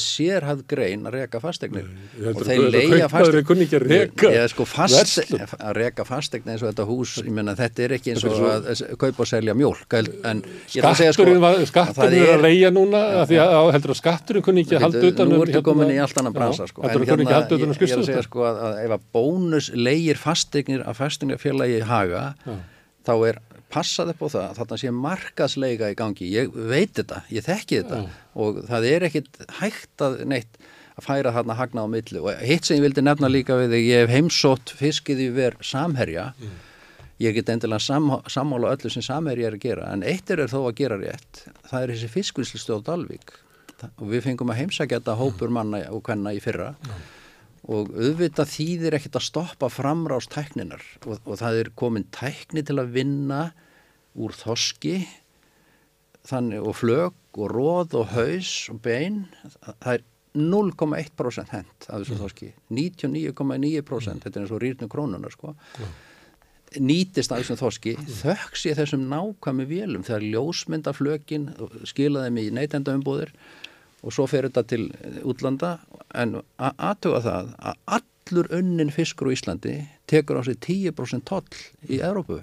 sérhæð 0.04 0.58
grein 0.68 1.08
að 1.08 1.14
reyka 1.16 1.40
fastegnir 1.40 1.86
og 2.28 2.40
þeir 2.44 2.64
leia 2.74 3.08
fastegnir 3.08 4.50
sko 4.52 4.66
fast, 4.68 5.22
að 5.56 5.72
reyka 5.78 6.04
fastegnir 6.04 6.54
eins 6.54 6.64
og 6.64 6.68
þetta 6.68 6.86
hús 6.90 7.14
menna, 7.24 7.54
þetta 7.56 7.86
er 7.86 7.94
ekki 7.96 8.12
eins 8.12 8.26
og 8.28 8.36
að, 8.50 8.68
að 8.74 8.82
kaupa 9.06 9.24
og 9.24 9.30
selja 9.30 9.54
mjólk 9.56 9.96
en 9.96 10.12
ég 10.44 10.82
ætla 10.82 10.92
að 10.92 11.00
segja 11.00 11.16
sko 11.16 11.28
skatturinn 11.70 12.18
er 12.18 12.34
að 12.34 12.44
leia 12.44 12.72
núna 12.74 13.02
því 13.30 13.40
að 13.46 13.70
heldur 13.78 13.96
að 13.96 14.00
skatturinn 14.02 14.46
kunni 14.50 14.66
ekki 14.66 14.82
halda 14.84 15.06
utan 15.14 15.32
nú 15.32 15.40
ertu 15.46 15.64
komin 15.64 15.94
í 15.94 15.98
allt 16.04 16.20
annan 16.20 16.36
bransa 16.36 16.68
sko. 16.68 16.84
en 16.84 17.08
hérna 17.08 17.40
ég 17.40 17.64
er 17.64 18.04
að 18.04 18.06
segja 18.10 18.26
sko 18.28 18.44
að 18.52 18.84
ef 18.84 18.98
að 18.98 19.08
bónus 19.16 19.72
leir 19.72 20.20
fastegnir 20.20 20.84
að 20.84 21.00
fastegnarfélagi 21.00 21.80
haga 21.88 22.28
þá 23.04 23.16
er 23.30 23.42
passað 23.72 24.12
upp 24.14 24.22
á 24.24 24.28
það 24.28 24.44
að 24.44 24.58
þarna 24.60 24.78
sé 24.80 24.92
markasleika 24.94 25.90
í 25.92 25.96
gangi, 25.98 26.28
ég 26.30 26.52
veit 26.54 26.94
þetta, 26.98 27.22
ég 27.34 27.46
þekki 27.46 27.80
þetta 27.80 28.00
mm. 28.02 28.20
og 28.44 28.60
það 28.68 28.88
er 28.90 29.06
ekkit 29.08 29.40
hægt 29.60 30.04
að 30.04 30.20
neitt 30.30 30.60
að 30.94 31.08
færa 31.08 31.32
þarna 31.34 31.56
hagna 31.58 31.86
á 31.86 31.88
milli. 31.90 32.20
Og 32.22 32.44
hitt 32.46 32.68
sem 32.68 32.78
ég 32.78 32.84
vildi 32.84 33.02
nefna 33.02 33.30
líka 33.30 33.56
við 33.58 33.74
þig, 33.74 33.88
ég 33.88 34.04
hef 34.04 34.14
heimsótt 34.14 34.74
fiskið 34.78 35.24
í 35.24 35.30
verð 35.34 35.64
samherja, 35.66 36.28
mm. 36.38 36.60
ég 37.24 37.38
get 37.38 37.50
endilega 37.54 37.82
sam, 37.82 38.12
sammála 38.30 38.76
öllu 38.76 38.92
sem 38.92 39.04
samherja 39.04 39.50
er 39.50 39.58
að 39.58 39.66
gera 39.66 39.90
en 39.94 40.06
eitt 40.06 40.30
er 40.30 40.46
þó 40.50 40.60
að 40.68 40.76
gera 40.84 41.00
rétt, 41.00 41.44
það 41.70 41.80
er 41.80 41.94
þessi 41.96 42.12
fiskvilslistjóð 42.18 42.86
Dalvik 42.86 43.36
og 43.84 44.06
við 44.08 44.22
fengum 44.24 44.48
að 44.52 44.62
heimsækja 44.62 45.00
þetta 45.00 45.18
hópur 45.18 45.50
manna 45.52 45.82
og 45.92 46.00
hvenna 46.06 46.32
í 46.32 46.40
fyrra. 46.40 46.72
Mm 46.86 47.04
og 47.64 47.92
auðvitað 47.96 48.50
þýðir 48.52 48.96
ekkert 48.98 49.18
að 49.20 49.28
stoppa 49.28 49.70
framrást 49.72 50.32
tækninar 50.34 50.82
og, 51.06 51.20
og 51.24 51.38
það 51.40 51.60
er 51.62 51.70
komin 51.78 52.08
tækni 52.12 52.64
til 52.66 52.76
að 52.82 52.92
vinna 52.96 53.42
úr 54.14 54.34
þoski 54.36 54.98
þannig, 56.28 56.60
og 56.60 56.76
flög 56.78 57.38
og 57.40 57.50
róð 57.52 57.96
og 58.00 58.10
haus 58.14 58.52
og 58.72 58.82
bein 58.84 59.24
það 59.64 59.94
er 59.96 60.04
0,1% 60.34 61.52
hent 61.54 61.86
af 61.86 62.02
þessu 62.02 62.16
mm. 62.16 62.20
þoski 62.24 62.50
99,9% 62.74 64.26
þetta 64.26 64.40
er 64.40 64.44
eins 64.44 64.54
og 64.54 64.62
rýrnum 64.64 64.90
krónunar 64.90 65.34
sko 65.34 65.52
mm. 65.54 65.92
nýtist 66.82 67.32
af 67.32 67.42
þessum 67.42 67.60
þoski 67.60 67.94
mm. 67.96 68.08
þöks 68.20 68.64
ég 68.68 68.78
þessum 68.80 69.06
nákvæmi 69.12 69.68
vélum 69.70 70.06
þegar 70.06 70.26
ljósmyndaflögin 70.34 71.52
skilaði 71.86 72.34
mig 72.34 72.50
í 72.50 72.56
neytendaumbúðir 72.58 73.34
og 74.04 74.14
svo 74.14 74.26
fer 74.30 74.48
þetta 74.48 74.64
til 74.68 74.88
útlanda 75.24 75.78
en 76.14 76.38
aðtuga 76.58 77.22
það 77.24 77.54
að 77.58 77.80
allur 77.98 78.50
unnin 78.58 78.92
fiskur 78.94 79.32
á 79.32 79.34
Íslandi 79.36 79.78
tekur 80.10 80.40
á 80.40 80.42
sig 80.44 80.60
10% 80.60 81.24
toll 81.28 81.44
í 81.88 82.00
Európu 82.04 82.42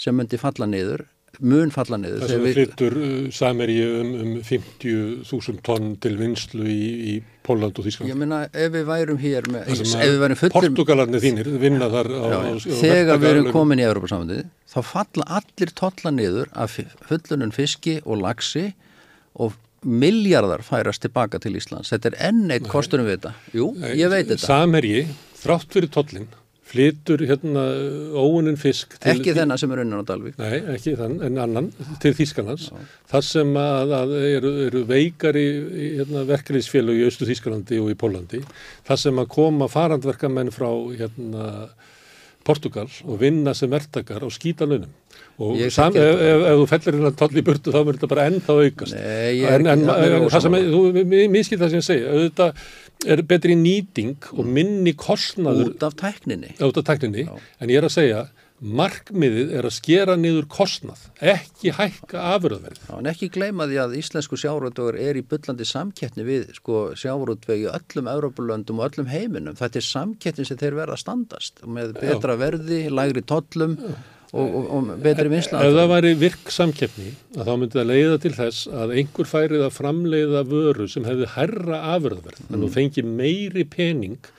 sem 0.00 0.16
myndi 0.16 0.40
falla 0.40 0.68
niður 0.68 1.06
mun 1.40 1.70
falla 1.72 1.96
niður. 2.00 2.22
Þess 2.26 2.34
að 2.34 2.44
við 2.44 2.56
flyttur 2.58 2.96
uh, 2.98 3.12
sameri 3.34 3.76
um, 3.86 4.10
um 4.20 4.32
50.000 4.44 5.62
tonn 5.64 5.94
til 6.02 6.12
vinslu 6.20 6.66
í, 6.68 6.82
í 7.12 7.14
Póland 7.46 7.78
og 7.80 7.86
Þískland. 7.86 8.10
Ég 8.12 8.18
meina 8.20 8.42
ef 8.50 8.74
við 8.74 8.84
værum 8.90 9.20
hér 9.22 9.48
með, 9.50 9.72
ef 9.72 9.94
við 9.96 10.20
værum 10.20 10.40
fullir... 10.42 10.54
Portugalarnir 10.58 11.24
þínir 11.24 11.50
vinna 11.62 11.88
þar 11.92 12.12
á... 12.12 12.20
Já, 12.20 12.36
á, 12.36 12.52
á 12.52 12.74
þegar 12.82 13.22
við 13.22 13.32
erum 13.32 13.50
komin 13.54 13.82
í 13.82 13.86
Európa 13.88 14.12
samvendið 14.12 14.44
þá 14.72 14.78
falla 14.92 15.28
allir 15.40 15.74
tolla 15.80 16.14
niður 16.14 16.52
af 16.52 16.78
fullunum 17.08 17.54
fiski 17.56 17.98
og 18.04 18.22
laxi 18.22 18.68
og 19.40 19.56
miljardar 19.82 20.62
færast 20.66 21.02
tilbaka 21.04 21.40
til 21.42 21.56
Íslands. 21.58 21.90
Þetta 21.92 22.12
er 22.12 22.20
enn 22.28 22.54
eitt 22.54 22.68
kosturum 22.70 23.08
við 23.08 23.18
þetta. 23.18 23.34
Jú, 23.56 23.72
ég 23.98 24.12
veit 24.12 24.28
þetta. 24.30 24.46
Samherji, 24.46 25.02
þrátt 25.42 25.74
fyrir 25.74 25.90
tollin, 25.92 26.28
flytur 26.72 27.24
hérna 27.28 27.64
óunin 28.16 28.56
fisk 28.60 28.94
til... 28.96 29.12
Ekki 29.12 29.34
þennan 29.36 29.60
sem 29.60 29.74
er 29.74 29.82
unnan 29.82 30.02
á 30.02 30.08
Dalvík. 30.08 30.38
Nei, 30.40 30.62
ekki 30.76 30.94
þann, 30.96 31.18
en 31.26 31.40
annan 31.42 31.70
til 32.02 32.14
Þýskanlands. 32.16 32.70
Það 33.10 33.26
sem 33.28 33.52
að, 33.60 33.94
að 33.98 34.14
eru, 34.30 34.52
eru 34.68 34.84
veikari 34.88 35.46
hérna, 35.98 36.24
verkefliðsfélög 36.30 37.02
í 37.02 37.06
Östu 37.10 37.28
Þýskalandi 37.28 37.82
og 37.82 37.92
í 37.92 37.98
Pólandi. 37.98 38.42
Það 38.88 39.02
sem 39.04 39.20
að 39.20 39.32
koma 39.34 39.68
farandverkamenn 39.72 40.54
frá 40.54 40.70
hérna 40.96 41.48
Portugal 42.46 42.88
og 43.06 43.20
vinna 43.20 43.52
sem 43.54 43.70
verktakar 43.70 44.24
á 44.24 44.28
skítalunum 44.32 44.90
og 45.38 45.62
sam, 45.72 45.96
ef, 45.96 46.22
ef, 46.28 46.44
ef 46.50 46.60
þú 46.60 46.68
fellir 46.70 46.98
hérna 46.98 47.12
toll 47.22 47.40
í 47.40 47.44
burtu 47.46 47.72
þá 47.72 47.78
verður 47.80 47.98
þetta 47.98 48.10
bara 48.12 48.28
ennþá 48.30 48.56
aukast. 48.60 48.96
Nei, 48.98 49.42
en, 49.48 49.66
en, 49.72 49.84
en 49.88 50.28
það 50.32 50.46
sem, 50.46 50.58
þú 50.74 50.82
miskil 51.32 51.60
það 51.62 51.72
sem 51.72 51.82
ég 51.82 51.88
segja, 51.88 52.12
auðvitað 52.12 52.62
er 53.12 53.24
betri 53.26 53.56
nýting 53.58 54.30
og 54.36 54.46
minni 54.46 54.94
kostnaður 54.98 55.72
út 55.72 55.88
af 55.88 55.98
tækninni, 55.98 56.54
út 56.62 56.78
af 56.78 56.86
tækninni. 56.86 57.26
En 57.58 57.72
ég 57.72 57.80
er 57.80 57.88
að 57.88 57.96
segja 57.96 58.22
markmiðið 58.62 59.50
er 59.58 59.66
að 59.66 59.74
skera 59.74 60.14
niður 60.18 60.46
kostnað, 60.50 61.00
ekki 61.18 61.72
hækka 61.74 62.20
afurðverð. 62.36 62.78
Já, 62.86 62.92
en 63.00 63.08
ekki 63.10 63.28
gleyma 63.34 63.66
því 63.66 63.80
að 63.82 63.96
íslensku 63.98 64.38
sjávarútvegur 64.38 64.98
er 65.02 65.18
í 65.18 65.24
byllandi 65.26 65.66
samkettni 65.66 66.26
við 66.26 66.52
sko, 66.60 66.84
sjávarútvegi 66.98 67.66
öllum 67.72 68.10
Európulöndum 68.12 68.78
og 68.78 68.92
öllum 68.92 69.10
heiminum. 69.10 69.58
Þetta 69.58 69.82
er 69.82 69.88
samkettni 69.88 70.46
sem 70.46 70.60
þeir 70.60 70.78
verða 70.78 70.94
að 70.94 71.02
standast 71.02 71.64
með 71.66 71.96
betra 71.98 72.36
Já. 72.36 72.42
verði, 72.44 72.82
lægri 72.94 73.24
tollum 73.26 73.76
og, 74.32 74.54
og, 74.58 74.68
og 74.72 74.92
betri 75.04 75.30
vinsla. 75.32 75.60
Ef 75.60 75.74
það 75.76 75.90
væri 75.92 76.12
virk 76.20 76.52
samkettni, 76.52 77.10
þá 77.36 77.52
myndi 77.52 77.78
það 77.78 77.90
leiða 77.90 78.20
til 78.22 78.34
þess 78.36 78.68
að 78.72 78.94
einhver 79.00 79.28
færið 79.28 79.66
að 79.66 79.74
framleiða 79.76 80.44
vöru 80.48 80.88
sem 80.90 81.08
hefði 81.08 81.28
herra 81.34 81.82
afurðverð, 81.96 82.44
mm. 82.46 82.52
en 82.54 82.64
þú 82.64 82.70
fengi 82.76 83.04
meiri 83.06 83.66
pening 83.68 84.30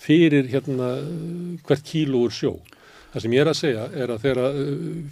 fyrir 0.00 0.48
hérna 0.52 0.92
hvert 1.66 1.88
kílúur 1.90 2.32
sjó. 2.34 2.54
Það 3.10 3.24
sem 3.24 3.32
ég 3.34 3.42
er 3.42 3.48
að 3.50 3.56
segja 3.58 3.84
er 3.90 4.12
að 4.14 4.20
þegar 4.22 4.38
uh, 4.46 4.66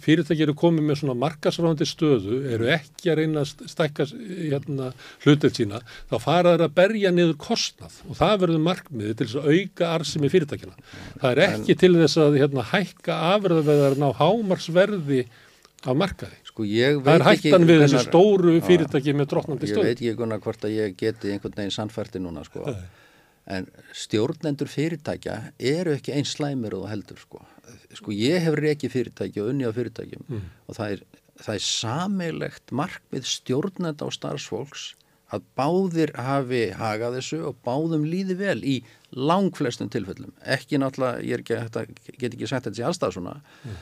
fyrirtæki 0.05 0.43
eru 0.45 0.53
komið 0.59 0.85
með 0.87 0.97
svona 1.01 1.15
markasráðandi 1.19 1.87
stöðu, 1.89 2.37
eru 2.55 2.69
ekki 2.71 3.11
að 3.11 3.19
reyna 3.19 3.43
að 3.43 3.65
stækka 3.73 4.05
hérna, 4.13 4.91
hlutet 5.25 5.59
sína, 5.59 5.81
þá 6.07 6.15
fara 6.23 6.53
þeir 6.53 6.63
að 6.69 6.77
berja 6.77 7.11
niður 7.15 7.35
kostnað 7.43 7.97
og 8.07 8.19
það 8.21 8.37
verður 8.45 8.63
markmiði 8.69 9.17
til 9.19 9.27
þess 9.27 9.41
að 9.41 9.51
auka 9.57 9.91
arsimi 9.97 10.31
fyrirtækina. 10.31 10.87
Það 11.19 11.29
er 11.33 11.43
ekki 11.49 11.75
en, 11.75 11.81
til 11.83 11.91
þess 11.97 12.23
að 12.23 12.39
hérna, 12.39 12.65
hækka 12.71 13.19
afröðveðarinn 13.33 14.07
á 14.07 14.11
hámarsverði 14.21 15.21
á 15.83 15.91
markaði. 15.91 16.39
Sko 16.47 16.63
það 16.69 17.13
er 17.17 17.27
hættan 17.27 17.67
við 17.67 17.83
þessu 17.83 18.05
stóru 18.07 18.55
fyrirtæki 18.63 19.15
með 19.15 19.31
drotnandi 19.35 19.67
stöðu. 19.67 19.91
Ég 19.91 19.91
veit 19.91 20.07
ekki 20.15 20.41
hvort 20.47 20.65
að 20.67 20.75
ég 20.77 20.97
geti 20.99 21.35
einhvern 21.35 21.59
veginn 21.59 21.75
sannfærti 21.75 22.23
núna 22.23 22.47
sko. 22.47 22.65
En 23.49 23.65
stjórnendur 23.97 24.69
fyrirtækja 24.69 25.39
eru 25.57 25.95
ekki 25.95 26.13
eins 26.15 26.35
slæmir 26.35 26.75
og 26.77 26.89
heldur 26.91 27.19
sko 27.19 27.39
sko 27.97 28.15
ég 28.15 28.45
hef 28.45 28.57
reikið 28.59 28.95
fyrirtæki 28.95 29.43
og 29.43 29.51
unni 29.53 29.67
á 29.67 29.73
fyrirtækjum 29.75 30.23
mm. 30.27 30.47
og 30.67 30.79
það 30.79 30.95
er, 30.95 31.03
það 31.41 31.55
er 31.55 31.65
sameilegt 31.67 32.73
markmið 32.75 33.29
stjórnenda 33.29 34.07
á 34.07 34.09
starfsfólks 34.15 34.93
að 35.35 35.45
báðir 35.57 36.13
hafi 36.17 36.63
hagað 36.77 37.19
þessu 37.19 37.39
og 37.51 37.59
báðum 37.65 38.05
líði 38.09 38.37
vel 38.39 38.57
í 38.65 38.79
langflestum 39.13 39.89
tilfellum. 39.93 40.33
Ekki 40.41 40.79
náttúrulega, 40.81 41.21
ég 41.25 41.43
ekki, 41.43 42.13
get 42.17 42.33
ekki 42.33 42.49
sagt 42.49 42.67
þetta 42.67 42.81
í 42.81 42.85
allstað 42.89 43.15
svona, 43.17 43.35
mm. 43.65 43.77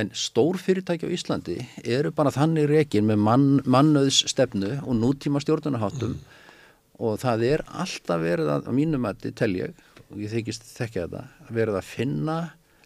en 0.00 0.12
stór 0.16 0.60
fyrirtæki 0.60 1.08
á 1.08 1.14
Íslandi 1.14 1.58
eru 1.84 2.12
bara 2.16 2.32
þannig 2.34 2.68
reikin 2.70 3.08
með 3.08 3.24
mann, 3.28 3.48
mannöðs 3.64 4.22
stefnu 4.32 4.78
og 4.82 4.96
nútíma 5.00 5.40
stjórnunaháttum 5.44 6.16
mm. 6.16 6.40
og 7.08 7.20
það 7.24 7.46
er 7.48 7.64
alltaf 7.72 8.24
verið 8.24 8.52
að, 8.56 8.68
á 8.68 8.72
mínum 8.76 9.04
mati 9.06 9.32
tel 9.36 9.52
ég, 9.56 9.76
og 10.10 10.20
ég 10.20 10.32
þykist 10.32 10.68
þekka 10.74 11.06
þetta, 11.06 11.24
verið 11.52 11.80
að 11.80 11.88
finna 11.88 12.38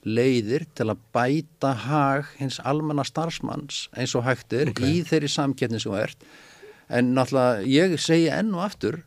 leiðir 0.06 0.66
til 0.78 0.88
að 0.92 1.02
bæta 1.14 1.72
hag 1.86 2.30
hins 2.38 2.60
almanna 2.62 3.04
starfsmanns 3.06 3.86
eins 3.96 4.14
og 4.14 4.26
hægtir 4.26 4.70
okay. 4.70 4.92
í 4.92 5.02
þeirri 5.06 5.30
samkettni 5.32 5.82
sem 5.82 5.92
þú 5.92 5.98
ert 6.04 6.26
en 6.86 7.12
náttúrulega 7.16 7.66
ég 7.66 7.96
segi 8.00 8.30
enn 8.30 8.54
og 8.54 8.68
aftur 8.68 9.00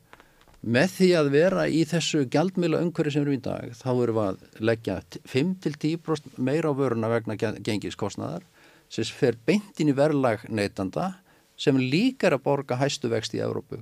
með 0.60 0.96
því 0.98 1.10
að 1.16 1.30
vera 1.32 1.66
í 1.72 1.86
þessu 1.88 2.26
gjaldmila 2.32 2.82
umhverju 2.84 3.16
sem 3.16 3.24
eru 3.24 3.38
í 3.38 3.44
dag 3.44 3.72
þá 3.80 3.90
erum 3.94 4.18
við 4.18 4.26
að 4.26 4.66
leggja 4.72 4.98
5-10% 5.32 6.42
meira 6.50 6.74
á 6.74 6.74
vöruna 6.76 7.12
vegna 7.14 7.38
gengiskostnaðar 7.40 8.44
sem 8.92 9.08
fer 9.08 9.38
beint 9.48 9.80
inn 9.80 9.94
í 9.94 9.96
verðlag 9.96 10.44
neytanda 10.50 11.14
sem 11.60 11.80
líka 11.80 12.28
er 12.28 12.38
að 12.38 12.46
borga 12.48 12.78
hæstu 12.80 13.12
vext 13.12 13.36
í 13.36 13.42
Európu. 13.44 13.82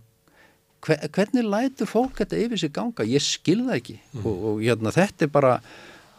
Hvernig 0.86 1.46
lætur 1.46 1.90
fólk 1.90 2.20
þetta 2.22 2.40
yfir 2.42 2.62
sig 2.62 2.74
ganga? 2.74 3.06
Ég 3.06 3.24
skilða 3.24 3.78
ekki 3.80 3.98
mm. 3.98 4.26
og, 4.26 4.44
og 4.50 4.60
hérna, 4.62 4.94
þetta 4.94 5.26
er 5.26 5.32
bara 5.34 5.54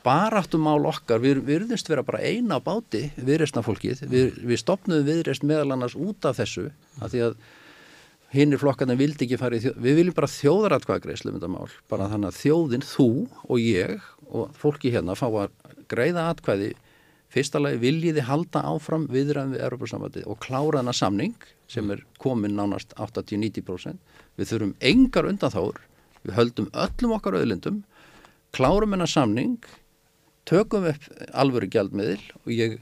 baráttum 0.08 0.64
mál 0.64 0.88
okkar, 0.88 1.20
við 1.20 1.44
virðumst 1.44 1.92
vera 1.92 2.06
bara 2.06 2.24
eina 2.24 2.56
á 2.56 2.64
báti 2.64 3.10
viðreistna 3.20 3.62
fólkið, 3.66 4.06
við, 4.08 4.42
við 4.48 4.62
stopnum 4.64 5.04
viðreist 5.06 5.44
meðal 5.46 5.74
annars 5.76 5.96
út 5.98 6.24
af 6.28 6.40
þessu 6.40 6.70
að 7.02 7.14
því 7.14 7.24
að 7.28 7.40
hinnir 8.32 8.60
flokkarnir 8.60 8.98
vildi 9.00 9.24
ekki 9.24 9.38
fara 9.40 9.56
í 9.56 9.62
þjóð, 9.64 9.78
við 9.84 9.98
viljum 10.02 10.16
bara 10.16 10.30
þjóðaratkvæðagreislu 10.32 11.32
um 11.32 11.38
þetta 11.38 11.50
mál, 11.52 11.76
bara 11.88 12.08
þannig 12.12 12.32
að 12.32 12.40
þjóðin, 12.42 12.84
þú 12.84 13.08
og 13.48 13.62
ég 13.62 14.08
og 14.28 14.52
fólki 14.58 14.92
hérna 14.92 15.16
fá 15.16 15.26
að 15.28 15.54
greiða 15.88 16.28
atkvæði. 16.34 16.74
Fyrsta 17.28 17.60
lagi 17.60 17.80
viljiði 17.82 18.24
halda 18.24 18.62
áfram 18.64 19.04
viðræðum 19.12 19.52
við 19.52 19.64
Europasambandi 19.66 20.22
og 20.24 20.38
klára 20.40 20.80
þennan 20.80 20.96
samning 20.96 21.48
sem 21.68 21.90
er 21.92 22.00
komin 22.20 22.56
nánast 22.56 22.94
80-90% 22.96 23.98
við 24.40 24.48
þurfum 24.48 24.72
engar 24.90 25.28
undanþáur 25.28 25.82
við 26.24 26.34
höldum 26.38 26.70
öllum 26.72 27.12
okkar 27.18 27.36
auðlindum. 27.36 27.82
Klárum 28.56 28.96
þennan 28.96 29.12
samning 29.12 29.68
tökum 30.48 30.88
upp 30.92 31.10
alvöru 31.32 31.70
gjaldmiðil 31.72 32.22
og 32.44 32.54
ég 32.54 32.80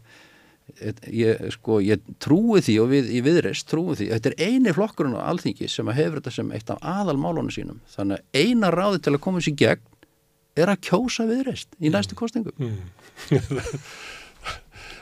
Ég, 1.14 1.44
sko, 1.54 1.76
ég 1.78 2.02
trúi 2.18 2.58
því 2.58 2.72
og 2.82 2.88
við 2.90 3.10
í 3.14 3.20
viðreist 3.22 3.68
trúi 3.70 3.94
því, 3.94 4.08
þetta 4.16 4.32
er 4.32 4.48
eini 4.50 4.72
flokkurinn 4.74 5.14
á 5.14 5.30
alþingi 5.30 5.68
sem 5.70 5.86
hefur 5.94 6.18
þetta 6.18 6.32
sem 6.34 6.48
eitt 6.56 6.72
af 6.74 6.80
aðal 6.82 7.14
málunum 7.22 7.52
sínum, 7.54 7.78
þannig 7.92 8.18
að 8.18 8.42
eina 8.42 8.72
ráði 8.74 8.98
til 9.06 9.12
að 9.14 9.22
koma 9.28 9.44
sér 9.46 9.54
gegn 9.62 9.84
er 10.58 10.72
að 10.72 10.82
kjósa 10.88 11.28
viðreist 11.30 11.78
í 11.78 11.92
næstu 11.94 12.18
kostingu 12.18 12.50
mm. 12.58 12.82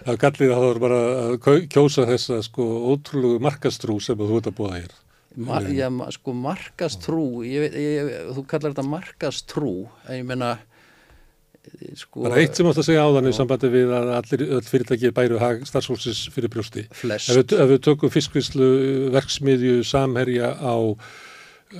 Það 0.04 0.20
gallið 0.20 0.50
að 0.50 0.58
það 0.58 0.66
voru 0.66 0.82
bara 0.82 1.00
að 1.22 1.64
kjósa 1.72 2.04
þessa 2.10 2.42
sko 2.44 2.64
ótrúlegu 2.92 3.40
markastrú 3.44 3.96
sem 4.04 4.20
þú 4.20 4.36
ert 4.36 4.50
að 4.50 4.56
búa 4.58 4.72
hér. 4.76 4.92
Mar, 5.34 5.64
Já, 5.72 5.88
sko 6.14 6.34
markastrú 6.36 7.24
ég, 7.48 7.72
ég, 7.72 8.10
þú 8.36 8.44
kallar 8.50 8.74
þetta 8.74 8.84
markastrú 8.86 9.72
en 10.04 10.18
ég 10.20 10.26
menna 10.28 10.50
Sko, 11.98 12.24
er 12.28 12.38
eitt 12.42 12.58
sem 12.58 12.68
átt 12.68 12.80
að 12.82 12.88
segja 12.88 13.04
á 13.06 13.14
þannig 13.14 13.34
í 13.34 13.36
sambandi 13.36 13.70
við 13.72 13.92
að 13.96 14.10
allir 14.18 14.42
öll 14.58 14.64
fyrirtæki 14.66 15.12
bæru 15.16 15.38
starfsfólksins 15.68 16.24
fyrir 16.34 16.52
brjósti. 16.52 16.86
Ef 16.90 17.30
við, 17.30 17.54
ef 17.56 17.70
við 17.70 17.80
tökum 17.86 18.12
fiskvislu 18.12 18.68
verksmiðju 19.14 19.78
samherja 19.88 20.52
á, 20.58 20.74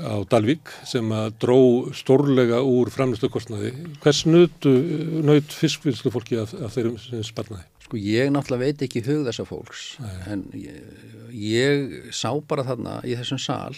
á 0.00 0.14
Dalvík 0.30 0.72
sem 0.88 1.12
að 1.14 1.36
dró 1.44 1.58
stórlega 1.96 2.62
úr 2.64 2.92
framlistu 2.94 3.30
kostnaði, 3.32 3.74
hvers 4.04 4.24
nöyt 4.30 5.58
fiskvislu 5.58 6.14
fólki 6.14 6.40
af, 6.40 6.56
af 6.56 6.76
þeirrum 6.76 6.98
sem 7.02 7.26
sparnaði? 7.26 7.66
Sko 7.84 8.00
ég 8.00 8.30
náttúrulega 8.32 8.70
veit 8.70 8.86
ekki 8.86 9.02
hug 9.04 9.26
þessa 9.26 9.44
fólks 9.44 9.82
Nei. 10.00 10.14
en 10.32 10.46
ég, 10.56 10.78
ég 11.36 12.08
sá 12.16 12.30
bara 12.48 12.64
þarna 12.64 12.96
í 13.04 13.12
þessum 13.18 13.42
sál 13.42 13.76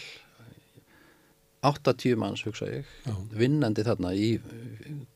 80 1.66 2.16
manns 2.20 2.44
hugsa 2.46 2.68
ég 2.70 2.88
Já. 3.06 3.12
vinnandi 3.36 3.84
þarna 3.86 4.12
í 4.14 4.30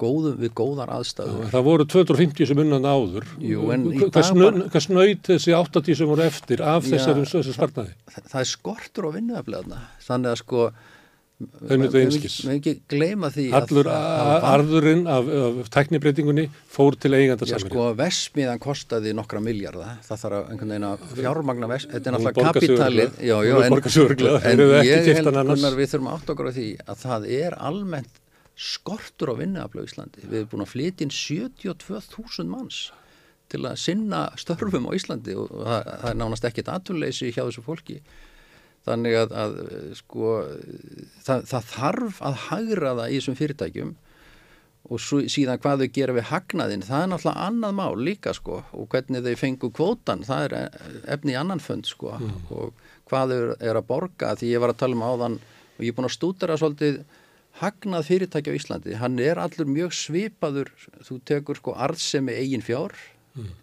góðum, 0.00 0.36
við 0.40 0.54
góðar 0.58 0.92
aðstæðu 0.96 1.48
Það 1.52 1.66
voru 1.68 1.86
250 1.94 2.50
sem 2.50 2.62
unnan 2.64 2.88
áður 2.88 3.26
Jú, 3.42 3.66
Hvað 4.10 4.80
snöyt 4.86 5.30
þessi 5.30 5.54
80 5.56 6.00
sem 6.00 6.10
voru 6.10 6.26
eftir 6.26 6.64
af 6.64 6.86
þessari 6.88 7.26
spartnaði? 7.54 7.94
Það, 8.10 8.30
það 8.32 8.40
er 8.42 8.50
skortur 8.54 9.08
á 9.08 9.10
vinnuafleðna 9.18 9.82
þannig 10.06 10.34
að 10.34 10.40
sko 10.42 10.64
við 11.40 12.54
ekki 12.54 12.74
gleyma 12.90 13.30
því 13.32 13.46
allur 13.56 13.88
arðurinn 13.90 15.06
af, 15.08 15.28
af 15.40 15.70
teknibreitingunni 15.72 16.46
fór 16.70 16.98
til 17.00 17.14
eiganda 17.16 17.48
saman 17.48 17.64
sko 17.64 17.86
Vesmiðan 17.96 18.60
kostaði 18.62 19.14
nokkra 19.16 19.40
miljardar 19.44 20.00
það 20.06 20.24
þarf 20.24 20.38
að 20.38 20.50
einhvern 20.54 20.74
veginn 20.74 20.88
að 20.90 21.04
fjármagna 21.16 21.70
Vesmiðan 21.70 21.96
þetta 21.96 22.10
er 22.10 22.16
náttúrulega 22.16 22.52
kapitalið 22.52 23.22
já, 23.24 23.36
já, 23.48 23.54
en, 23.64 23.78
en 24.52 24.64
ég 24.84 25.12
held 25.20 25.32
konar 25.34 25.78
við 25.78 25.94
þurfum 25.94 26.12
átt 26.12 26.34
okkur 26.34 26.50
á 26.50 26.52
því 26.58 26.68
að 26.84 27.06
það 27.06 27.30
er 27.40 27.58
almennt 27.70 28.20
skortur 28.60 29.32
á 29.32 29.34
vinnuaflögu 29.40 29.88
í 29.88 29.90
Íslandi. 29.90 30.24
Við 30.26 30.42
erum 30.42 30.50
búin 30.52 30.64
að 30.66 30.72
flytja 30.74 31.06
inn 31.06 31.14
72.000 31.14 32.50
manns 32.50 32.80
til 33.50 33.62
að 33.64 33.78
sinna 33.82 34.24
störfum 34.38 34.88
á 34.90 34.92
Íslandi 34.94 35.36
og 35.38 35.48
það, 35.50 35.86
það 36.02 36.10
er 36.10 36.18
nánast 36.20 36.48
ekkit 36.50 36.68
aturleysi 36.70 37.30
hjá 37.32 37.42
þessu 37.42 37.64
fólki 37.66 37.98
þannig 38.86 39.17
að, 39.20 39.34
að 39.42 39.57
sko 39.99 40.36
það, 41.25 41.42
það 41.50 41.67
þarf 41.75 42.23
að 42.28 42.39
hagra 42.47 42.94
það 43.00 43.10
í 43.10 43.18
þessum 43.18 43.39
fyrirtækjum 43.41 43.92
og 44.91 45.02
svo, 45.05 45.20
síðan 45.28 45.60
hvað 45.60 45.84
þau 45.84 45.94
gera 45.99 46.17
við 46.17 46.28
hagnaðin 46.31 46.84
það 46.86 47.05
er 47.05 47.10
náttúrulega 47.12 47.47
annað 47.49 47.76
mál 47.81 48.05
líka 48.09 48.34
sko 48.36 48.62
og 48.73 48.89
hvernig 48.92 49.25
þau 49.26 49.41
fengu 49.42 49.73
kvótan 49.76 50.25
það 50.26 50.47
er 50.47 50.57
efni 51.17 51.36
í 51.36 51.39
annan 51.41 51.62
fund 51.62 51.89
sko 51.91 52.17
mm. 52.17 52.36
og 52.57 52.84
hvað 53.10 53.34
þau 53.34 53.41
er 53.70 53.81
að 53.81 53.89
borga 53.91 54.34
því 54.41 54.52
ég 54.55 54.65
var 54.65 54.73
að 54.73 54.83
tala 54.83 54.97
um 54.97 55.05
áðan 55.07 55.41
og 55.41 55.84
ég 55.84 55.92
er 55.92 55.99
búin 55.99 56.09
að 56.09 56.17
stúdara 56.17 56.59
svolítið 56.60 57.02
hagnað 57.60 58.07
fyrirtæki 58.09 58.55
á 58.55 58.57
Íslandi 58.57 58.97
hann 58.97 59.20
er 59.20 59.41
allur 59.42 59.68
mjög 59.68 59.92
svipaður 59.99 60.73
þú 61.05 61.20
tekur 61.28 61.60
sko 61.60 61.76
arðsemi 61.76 62.39
eigin 62.41 62.65
fjár 62.65 62.97
mm 63.36 63.59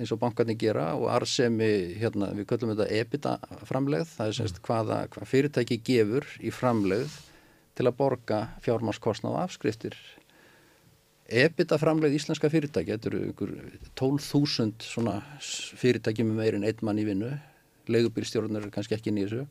eins 0.00 0.12
og 0.14 0.20
bankarnir 0.22 0.56
gera 0.58 0.90
og 0.96 1.10
arsemi, 1.12 1.96
hérna, 2.00 2.30
við 2.36 2.46
köllum 2.48 2.72
þetta 2.72 3.00
ebita 3.00 3.34
framlegð, 3.68 4.14
það 4.16 4.30
er 4.30 4.38
semst 4.38 4.60
hvaða 4.64 5.02
hvað 5.12 5.28
fyrirtæki 5.28 5.80
gefur 5.84 6.28
í 6.40 6.52
framlegð 6.54 7.18
til 7.76 7.86
að 7.88 7.98
borga 7.98 8.40
fjármáskostna 8.64 9.34
á 9.36 9.44
afskriftir. 9.44 9.96
Ebita 11.30 11.76
framlegð 11.78 12.16
íslenska 12.16 12.48
fyrirtæki, 12.50 12.96
þetta 12.96 13.10
eru 13.12 13.20
ykkur 13.30 13.52
12.000 14.00 14.88
svona 14.88 15.18
fyrirtæki 15.38 16.24
með 16.26 16.40
meirinn 16.40 16.66
einn 16.66 16.86
mann 16.86 17.00
í 17.00 17.04
vinnu, 17.06 17.34
leigubílstjórnur 17.90 18.66
er 18.66 18.72
kannski 18.72 18.96
ekki 18.96 19.12
nýðisög, 19.14 19.44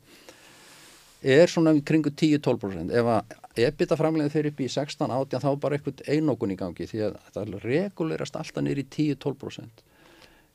er 1.20 1.52
svona 1.52 1.76
kringu 1.86 2.10
10-12%. 2.10 2.90
Ef 2.96 3.12
að 3.14 3.62
ebita 3.68 3.98
framlegð 3.98 4.34
fyrir 4.34 4.54
upp 4.54 4.64
í 4.64 4.68
16-18 4.72 5.44
þá 5.44 5.50
bara 5.62 5.78
eitthvað 5.78 6.02
einókun 6.10 6.56
í 6.56 6.58
gangi 6.58 6.88
því 6.90 7.06
að 7.06 7.22
þetta 7.28 7.62
regulerast 7.68 8.38
alltaf 8.40 8.66
nýri 8.66 8.86
10-12% 8.88 9.86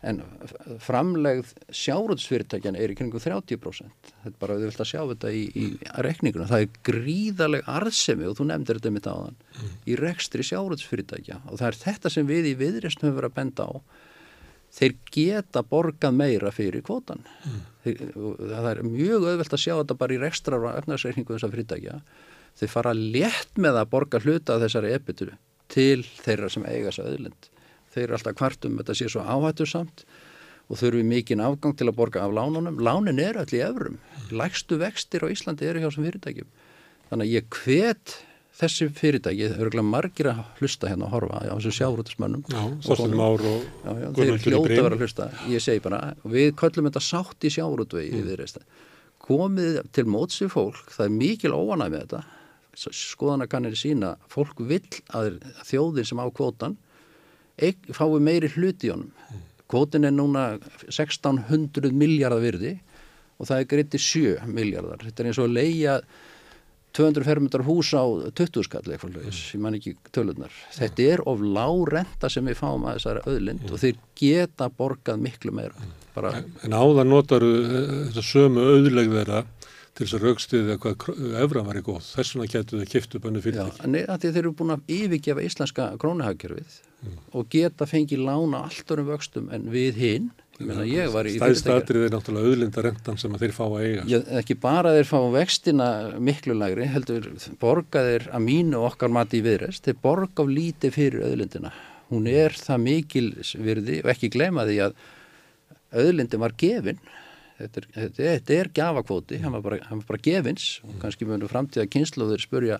en 0.05 0.21
framlegð 0.83 1.51
sjáruðsfyrirtækjan 1.73 2.77
er 2.77 2.93
í 2.93 2.97
kringum 2.97 3.21
30%. 3.21 4.11
Þetta 4.23 4.31
er 4.31 4.35
bara 4.41 4.55
að 4.55 4.63
þau 4.63 4.69
vilt 4.69 4.83
að 4.83 4.89
sjá 4.91 4.99
þetta 5.11 5.31
í, 5.33 5.43
í 5.57 5.65
rekningunum. 6.05 6.49
Það 6.51 6.65
er 6.65 6.81
gríðaleg 6.89 7.69
arðsemi 7.75 8.27
og 8.29 8.35
þú 8.37 8.49
nefndir 8.51 8.79
þetta 8.79 8.93
mitt 8.95 9.09
á 9.09 9.15
þann 9.15 9.39
mm. 9.39 9.71
í 9.89 9.97
rekstri 10.01 10.45
sjáruðsfyrirtækja 10.49 11.39
og 11.45 11.61
það 11.61 11.69
er 11.69 11.79
þetta 11.85 12.11
sem 12.13 12.29
við 12.29 12.51
í 12.51 12.57
viðrest 12.59 13.01
höfum 13.01 13.17
verið 13.17 13.31
að 13.31 13.39
benda 13.39 13.65
á. 13.65 13.73
Þeir 14.75 14.95
geta 15.15 15.63
borgað 15.65 16.19
meira 16.19 16.51
fyrir 16.53 16.85
kvotan. 16.85 17.25
Mm. 17.47 17.65
Þeir, 17.85 18.05
það 18.51 18.69
er 18.73 18.83
mjög 18.85 19.27
auðvelt 19.31 19.57
að 19.57 19.63
sjá 19.65 19.73
þetta 19.73 19.99
bara 20.03 20.15
í 20.15 20.21
rekstrar 20.21 20.67
og 20.67 20.79
efnarsreikningu 20.83 21.37
þessar 21.37 21.55
fyrirtækja. 21.55 21.97
Þeir 22.59 22.71
fara 22.71 22.95
létt 22.95 23.59
með 23.59 23.81
að 23.81 23.91
borga 23.91 24.21
hluta 24.21 24.59
þessari 24.61 24.93
epitu 24.95 25.31
til 25.71 26.05
þeirra 26.21 26.51
sem 26.51 26.65
eiga 26.67 26.91
þessa 26.91 27.09
auðlind 27.09 27.51
þeir 27.95 28.05
eru 28.09 28.17
alltaf 28.19 28.37
kvartum 28.37 28.77
þetta 28.81 28.97
sé 28.99 29.09
svo 29.11 29.23
áhættu 29.23 29.67
samt 29.69 30.05
og 30.69 30.79
þurfum 30.81 31.09
mikinn 31.09 31.43
afgang 31.45 31.75
til 31.77 31.89
að 31.89 31.97
borga 31.99 32.23
af 32.25 32.33
lánunum. 32.33 32.79
Lánin 32.81 33.21
eru 33.21 33.41
allir 33.43 33.61
í 33.61 33.65
öfrum 33.65 33.99
lægstu 34.33 34.79
vextir 34.81 35.25
á 35.25 35.29
Íslandi 35.29 35.67
eru 35.69 35.83
hjá 35.83 35.91
sem 35.93 36.05
fyrirtækjum. 36.05 36.47
Þannig 37.11 37.27
að 37.27 37.35
ég 37.35 37.59
hvet 37.59 38.15
þessi 38.55 38.87
fyrirtæki, 38.95 39.49
þau 39.51 39.61
eru 39.65 39.73
glæð 39.73 39.87
margir 39.89 40.29
að 40.31 40.41
hlusta 40.61 40.89
hérna 40.89 41.09
að 41.09 41.15
horfa 41.17 41.41
á 41.43 41.55
þessu 41.57 41.73
sjávrútismönnum 41.75 42.45
þeir 44.15 44.31
hljóta 44.39 44.61
að 44.61 44.69
vera 44.71 44.95
að 44.95 45.03
hlusta. 45.03 45.27
Ég 45.51 45.63
segi 45.63 45.83
bara, 45.83 45.99
við 46.23 46.53
köllum 46.61 46.87
þetta 46.89 47.03
sátt 47.03 47.45
í 47.45 47.51
sjávrútvegi 47.51 48.23
mm. 48.23 48.63
komið 49.25 49.81
til 49.95 50.07
mótsi 50.07 50.47
fólk 50.51 50.93
það 50.93 51.05
er 51.09 51.13
mikil 51.19 51.53
óanæg 51.53 51.91
með 51.91 52.05
þetta. 52.05 52.23
Skoðana 52.75 53.47
kannir 53.47 53.75
sína, 53.79 54.15
fólk 54.31 54.59
vill 54.59 54.87
að 55.15 55.37
þjóðir 55.67 56.07
sem 56.07 56.19
á 56.19 56.27
kvotan 56.35 56.75
fái 57.95 58.19
meiri 58.23 58.51
hluti 58.55 58.89
í 58.89 58.93
honum. 58.93 59.11
Kvotin 59.71 60.05
er 60.05 60.13
núna 60.13 60.59
1600 60.91 61.91
miljardar 61.95 62.43
virði 62.43 62.75
og 63.39 63.49
það 63.49 63.59
er 63.59 63.69
greitti 63.71 64.01
7 64.01 64.47
miljardar. 64.47 65.01
Þetta 65.03 65.23
er 65.23 65.29
eins 65.31 65.41
og 65.41 65.49
að 65.49 65.57
leia 65.57 65.99
200 66.95 67.25
fermetrar 67.27 67.65
hús 67.67 67.91
á 67.91 68.03
20 68.31 68.63
skall 68.63 68.85
eitthvað 68.87 69.17
lögis, 69.17 69.39
ég 69.51 69.61
man 69.63 69.75
ekki 69.75 69.95
tölunar. 70.15 70.53
Þetta 70.77 71.07
er 71.11 71.23
of 71.27 71.43
lág 71.43 71.81
renta 71.91 72.29
sem 72.31 72.45
við 72.47 72.59
fáum 72.61 72.85
að 72.87 72.99
þessari 72.99 73.23
öðlind 73.33 73.65
og 73.67 73.81
þeir 73.81 73.99
geta 74.21 74.69
borgað 74.71 75.25
miklu 75.25 75.51
meira. 75.55 75.89
Bara... 76.15 76.31
En 76.63 76.75
áðan 76.77 77.11
notar 77.11 77.43
eh, 77.43 77.81
þetta 78.07 78.23
sömu 78.23 78.63
öðleg 78.77 79.11
þeirra 79.11 79.41
til 79.95 80.05
þess 80.05 80.17
að 80.17 80.25
raukstuðið 80.27 80.79
hvað 80.83 81.05
efran 81.43 81.67
var 81.69 81.79
í 81.79 81.83
góð. 81.85 82.07
Þess 82.17 82.35
vegna 82.35 82.49
getur 82.51 82.81
þau 82.81 82.89
kipt 82.91 83.17
upp 83.17 83.27
önnu 83.29 83.43
fyrir 83.43 83.61
því. 83.61 83.75
Já, 83.79 84.07
en 84.11 84.23
þeir 84.25 84.41
eru 84.41 84.55
búin 84.59 84.75
að 84.75 84.95
yfirgefa 84.95 85.45
íslenska 85.45 85.91
krónahagkerfið 86.01 86.79
mm. 87.05 87.19
og 87.39 87.47
geta 87.53 87.87
fengið 87.89 88.25
lána 88.27 88.65
alltaf 88.67 88.99
um 88.99 89.07
vöxtum 89.13 89.47
en 89.55 89.69
við 89.71 90.01
hinn 90.01 90.33
Meina, 90.55 90.85
ég 90.87 91.09
var 91.11 91.27
í 91.27 91.33
Stæðst 91.35 91.67
aðrið 91.67 92.05
er 92.05 92.13
náttúrulega 92.13 92.51
auðlindarentan 92.51 93.17
sem 93.19 93.33
að 93.35 93.41
þeir 93.43 93.53
fá 93.57 93.63
að 93.65 93.81
eiga. 93.81 94.03
Já, 94.07 94.17
ekki 94.39 94.55
bara 94.63 94.93
þeir 94.95 95.09
fá 95.09 95.17
vextina 95.33 95.87
miklu 96.23 96.55
lægri, 96.55 96.85
heldur 96.93 97.27
borga 97.59 98.03
þeir 98.05 98.29
að 98.31 98.45
mínu 98.45 98.79
okkar 98.87 99.11
mati 99.11 99.41
í 99.41 99.43
viðrest, 99.43 99.83
þeir 99.83 99.99
borga 100.05 100.45
á 100.47 100.47
líti 100.47 100.91
fyrir 100.95 101.25
auðlindina. 101.27 101.73
Hún 102.13 102.29
er 102.31 102.55
það 102.55 102.85
mikil 102.85 103.25
virði 103.67 103.99
og 104.05 104.13
ekki 104.13 104.31
glema 104.31 104.63
því 104.69 104.79
að 104.85 104.95
auðlindin 106.05 106.43
var 106.45 106.55
gefin, 106.63 107.03
þetta 107.59 107.81
er, 107.81 107.89
þetta 107.95 108.23
er, 108.23 108.31
þetta 108.39 108.57
er 108.59 108.71
gafakvóti, 108.79 109.41
hann 109.43 109.57
var 109.57 109.65
bara, 109.65 109.81
hann 109.89 110.01
var 110.01 110.13
bara 110.13 110.23
gefins 110.27 110.69
og 110.85 110.95
kannski 111.01 111.27
mjög 111.27 111.49
framtíða 111.51 111.89
kynsluður 111.91 112.43
spurja 112.43 112.79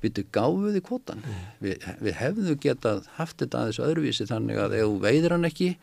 byrju 0.00 0.24
gáfuði 0.32 0.80
kvotan. 0.80 1.20
Mm. 1.20 1.40
Vi, 1.60 1.74
við 2.00 2.14
hefðu 2.16 2.54
getað 2.62 3.08
haft 3.18 3.42
þetta 3.42 3.64
aðeins 3.64 3.80
öðruvísi 3.84 4.28
þannig 4.30 4.60
að 4.62 4.76
ef 4.78 4.86
þú 4.86 5.00
veidir 5.02 5.34
hann 5.36 5.48
ekki 5.48 5.74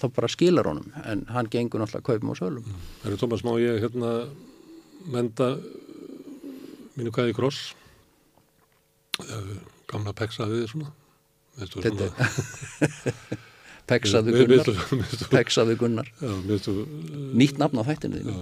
þá 0.00 0.06
bara 0.16 0.30
skilar 0.32 0.68
honum 0.68 0.92
en 1.04 1.26
hann 1.32 1.50
gengur 1.52 1.82
náttúrulega 1.82 2.08
kaupum 2.08 2.32
og 2.32 2.40
sölum 2.40 2.64
mm. 2.64 2.86
Það 3.02 3.10
eru 3.10 3.20
Tómas, 3.20 3.44
má 3.46 3.52
ég 3.60 3.82
hérna 3.84 4.12
menda 5.10 5.50
mínu 6.96 7.12
kæði 7.16 7.36
kross 7.36 7.74
gamla 9.90 10.16
peksaðið 10.16 10.66
svona 10.72 10.96
Þetta 11.60 12.08
Peksaðu 13.90 14.34
Gunnar 14.38 14.70
Peksaðu 15.34 15.76
Gunnar 15.80 16.10
Nýtt 17.36 17.60
nafn 17.62 17.82
á 17.82 17.84
þættinu 17.90 18.36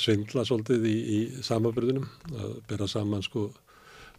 Svindla 0.00 0.44
svolítið 0.46 0.88
í, 0.90 0.96
í 1.00 1.20
samabyrðunum 1.46 2.06
að 2.38 2.58
bera 2.70 2.90
saman 2.90 3.24
sko 3.24 3.48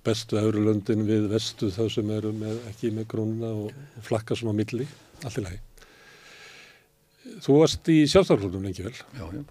bestu 0.05 0.37
eurulöndin 0.37 1.05
við 1.07 1.29
vestu 1.31 1.71
þá 1.73 1.85
sem 1.89 2.11
eru 2.13 2.33
með, 2.35 2.59
ekki 2.69 2.91
með 2.93 3.07
grónuna 3.15 3.53
og, 3.63 3.71
og 3.97 4.05
flakka 4.05 4.37
svona 4.37 4.53
á 4.53 4.59
milli, 4.59 4.85
allir 5.25 5.47
lagi 5.47 5.63
Þú 7.41 7.59
varst 7.61 7.89
í 7.89 8.01
sjálfstæðarflónum 8.09 8.65
lengi 8.67 8.85
vel. 8.85 8.93
Já, 9.17 9.25
já. 9.33 9.41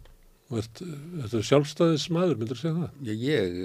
Þetta 0.55 1.39
er 1.39 1.47
sjálfstæðis 1.49 2.05
maður, 2.15 2.39
myndur 2.39 2.59
þú 2.59 2.63
segja 2.63 2.75
það? 2.77 3.09
Ég, 3.25 3.57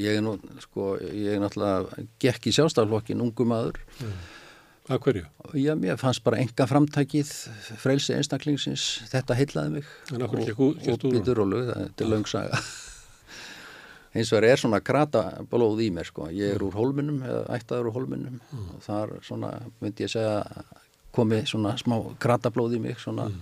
ég 0.00 0.16
er 0.18 0.24
nú, 0.24 0.32
sko, 0.64 0.86
ég 1.04 1.36
er 1.36 1.42
náttúrulega 1.42 2.06
gekk 2.24 2.48
í 2.50 2.54
sjálfstæðarflokkin, 2.56 3.22
ungu 3.22 3.46
maður. 3.46 3.78
Að 4.90 5.00
hverju? 5.04 5.24
Já, 5.60 5.72
mér 5.78 5.98
fannst 6.00 6.24
bara 6.26 6.40
enga 6.42 6.66
framtækið, 6.66 7.32
frelsi 7.78 8.14
einstaklingsins, 8.16 8.86
þetta 9.12 9.36
heilaði 9.38 9.74
mig. 9.78 9.90
En 10.10 10.24
hverju 10.24 10.46
gekk 10.50 10.62
úr? 10.66 10.78
Og 10.90 11.04
byttur 11.06 11.42
og 11.44 11.50
lög, 11.52 11.70
þetta 11.70 12.06
er 12.06 12.10
löngsaga. 12.10 12.60
Eins 14.16 14.32
og 14.34 14.48
er 14.50 14.58
svona 14.58 14.82
krata 14.82 15.24
blóð 15.50 15.84
í 15.86 15.90
mér, 15.94 16.10
sko. 16.10 16.26
Ég 16.34 16.56
er 16.56 16.66
úr 16.66 16.74
holminum, 16.74 17.22
eða 17.22 17.46
ættaður 17.54 17.92
úr 17.92 17.98
holminum 18.00 18.40
mm. 18.42 18.70
og 18.76 18.84
þar 18.88 19.14
svona, 19.26 19.54
myndi 19.78 20.08
ég 20.08 20.14
segja 20.16 20.40
komið 21.14 21.46
svona 21.50 21.74
smá 21.80 21.96
kratablóð 22.22 22.76
í 22.78 22.82
mig 22.82 22.98
svona 23.02 23.28
mm. 23.30 23.38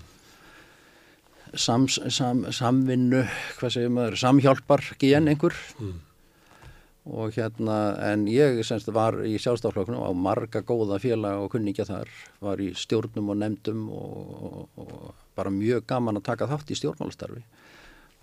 sams, 1.52 1.98
sam, 2.14 2.44
samvinnu 2.54 3.24
hvað 3.58 3.74
segir 3.74 3.92
maður, 3.92 4.18
samhjálpar 4.20 4.84
gen 5.00 5.28
einhver 5.32 5.56
mm. 5.78 5.96
Og 7.08 7.32
hérna 7.36 7.78
en 8.10 8.26
ég 8.30 8.60
semst 8.66 8.90
var 8.94 9.20
í 9.24 9.36
sjálfstaflokkunum 9.40 10.04
á 10.04 10.12
marga 10.12 10.62
góða 10.66 11.00
félag 11.02 11.44
og 11.44 11.52
kunningja 11.54 11.86
þar. 11.88 12.12
Var 12.44 12.62
í 12.62 12.68
stjórnum 12.76 13.32
og 13.32 13.40
nefndum 13.40 13.88
og, 13.94 14.36
og, 14.38 14.84
og 14.84 15.24
bara 15.38 15.52
mjög 15.54 15.86
gaman 15.88 16.20
að 16.20 16.28
taka 16.28 16.50
þátt 16.50 16.72
í 16.74 16.78
stjórnmálastarfi. 16.78 17.42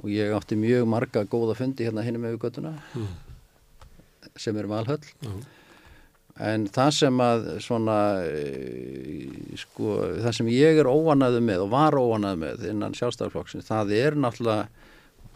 Og 0.04 0.12
ég 0.12 0.34
átti 0.36 0.60
mjög 0.60 0.88
marga 0.92 1.26
góða 1.30 1.58
fundi 1.58 1.88
hérna 1.88 2.06
hinn 2.06 2.22
með 2.22 2.40
göttuna 2.44 2.76
mm. 2.94 3.12
sem 4.36 4.58
er 4.60 4.70
valhöll. 4.70 5.04
Og 5.26 5.46
En 6.36 6.66
það 6.68 6.90
sem 6.98 7.20
að 7.24 7.46
svona, 7.64 7.98
e, 8.28 9.54
sko, 9.56 9.94
það 10.20 10.34
sem 10.36 10.50
ég 10.52 10.82
er 10.82 10.90
óanaðu 10.90 11.40
með 11.48 11.62
og 11.64 11.70
var 11.72 11.96
óanaðu 11.96 12.42
með 12.42 12.66
innan 12.74 12.96
sjálfstæðarflokksins, 12.98 13.70
það 13.70 13.94
er 13.96 14.18
náttúrulega 14.20 14.66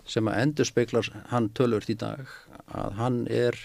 sem 0.09 0.29
að 0.29 0.41
endur 0.43 0.69
speiklar 0.69 1.09
hann 1.29 1.51
tölvört 1.57 1.91
í 1.91 1.97
dag, 1.99 2.25
að 2.73 2.97
hann 2.99 3.21
er, 3.33 3.57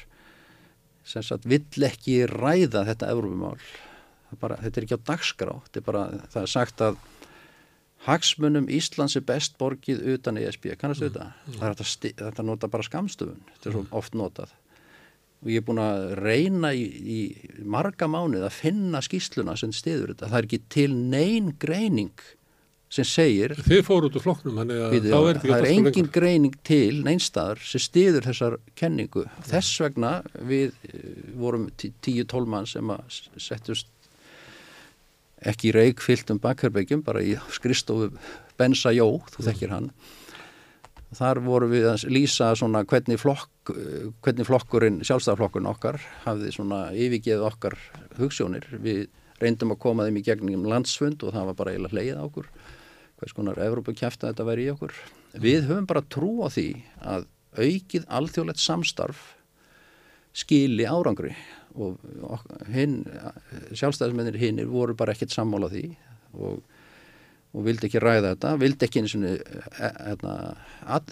sem 1.09 1.25
sagt, 1.25 1.49
vill 1.49 1.89
ekki 1.89 2.25
ræða 2.31 2.85
þetta 2.91 3.11
Evrópumál. 3.15 3.59
Bara, 4.41 4.59
þetta 4.59 4.81
er 4.81 4.87
ekki 4.87 4.99
á 4.99 5.07
dagskrá, 5.13 5.59
er 5.71 5.85
bara, 5.87 6.09
það 6.33 6.41
er 6.43 6.51
sagt 6.51 6.83
að 6.83 6.99
hagsmunum 8.05 8.67
Íslands 8.73 9.15
er 9.17 9.25
best 9.25 9.55
borgið 9.61 10.03
utan 10.17 10.41
ESB, 10.41 10.75
kannastu 10.81 11.07
mm, 11.07 11.15
þetta? 11.15 11.29
Mm. 11.47 11.61
Þetta, 11.63 12.13
þetta 12.25 12.47
nota 12.47 12.71
bara 12.73 12.87
skamstöfun, 12.87 13.41
þetta 13.55 13.71
er 13.71 13.77
svo 13.77 13.85
mm. 13.87 13.93
oft 14.01 14.19
notað 14.19 14.53
og 15.45 15.51
ég 15.53 15.61
er 15.61 15.65
búin 15.67 15.83
að 15.83 16.15
reyna 16.25 16.71
í, 16.73 16.85
í 16.89 17.19
marga 17.69 18.09
mánuð 18.09 18.47
að 18.47 18.57
finna 18.57 19.03
skýsluna 19.05 19.59
sem 19.61 19.75
stiður 19.77 20.15
þetta. 20.15 20.31
Það 20.31 20.39
er 20.39 20.47
ekki 20.49 20.61
til 20.73 20.95
neyn 20.97 21.51
greining 21.61 22.25
sem 22.95 23.07
segir 23.09 23.57
Þið 23.59 23.81
fóru 23.87 24.09
út 24.09 24.19
úr 24.19 24.25
flokknum 24.25 24.61
við, 24.63 25.09
það 25.11 25.29
er, 25.31 25.41
það 25.43 25.57
er 25.57 25.71
engin 25.73 26.11
greining 26.15 26.59
til 26.67 27.01
neinstadar 27.07 27.63
sem 27.63 27.83
stiður 27.83 28.29
þessar 28.29 28.59
kenningu. 28.79 29.27
Þess 29.49 29.81
vegna 29.83 30.13
við 30.39 30.77
eh, 30.89 31.01
vorum 31.39 31.69
10-12 31.83 32.51
mann 32.55 32.71
sem 32.71 32.95
að 32.95 33.19
settust 33.43 33.91
ekki 35.45 35.75
reikfyllt 35.75 36.31
um 36.33 36.41
bakherbyggjum 36.41 37.03
bara 37.05 37.23
í 37.25 37.35
skristofu 37.53 38.13
Bensa 38.59 38.95
Jó, 38.95 39.09
þú 39.35 39.49
þekkir 39.51 39.75
hann 39.75 39.91
Þar 41.15 41.41
voru 41.45 41.69
við 41.71 41.85
að 41.87 42.07
lýsa 42.11 42.51
svona 42.59 42.83
hvernig, 42.89 43.21
flokk, 43.23 43.71
hvernig 44.25 44.49
flokkurinn, 44.49 45.03
sjálfstæðarflokkurinn 45.07 45.71
okkar 45.71 46.01
hafði 46.25 46.51
svona 46.55 46.81
yfirgeð 46.91 47.45
okkar 47.47 47.77
hugssjónir. 48.19 48.67
Við 48.83 49.07
reyndum 49.43 49.75
að 49.75 49.83
koma 49.85 50.07
þeim 50.09 50.19
í 50.19 50.25
gegnum 50.27 50.67
landsfund 50.71 51.23
og 51.23 51.35
það 51.37 51.51
var 51.51 51.59
bara 51.61 51.75
eiginlega 51.75 51.95
hleyið 51.99 52.19
á 52.19 52.25
okkur. 52.25 52.49
Hvers 53.25 53.33
konar 53.33 53.57
Evrópa 53.65 53.95
kæft 53.97 54.21
að 54.21 54.35
þetta 54.35 54.45
væri 54.45 54.65
í 54.67 54.73
okkur. 54.75 54.91
Við 55.41 55.63
höfum 55.65 55.87
bara 55.89 56.03
trú 56.13 56.35
á 56.45 56.53
því 56.53 56.69
að 57.01 57.23
aukið 57.57 58.05
alþjóðlegt 58.13 58.61
samstarf 58.61 59.23
skili 60.37 60.85
árangri 60.85 61.31
og 61.73 61.97
hinn, 62.69 63.01
sjálfstæðismennir 63.73 64.37
hinnir 64.37 64.69
voru 64.69 64.93
bara 64.99 65.15
ekkert 65.15 65.33
sammála 65.33 65.71
því 65.73 65.87
og 66.37 66.61
og 67.55 67.63
vildi 67.63 67.87
ekki 67.87 68.01
ræða 68.03 68.33
þetta, 68.33 68.53
vildi 68.59 68.87
ekki 68.89 69.01
eins 69.01 69.13
og 69.15 69.25
e, 69.29 69.35
hérna, 69.79 70.33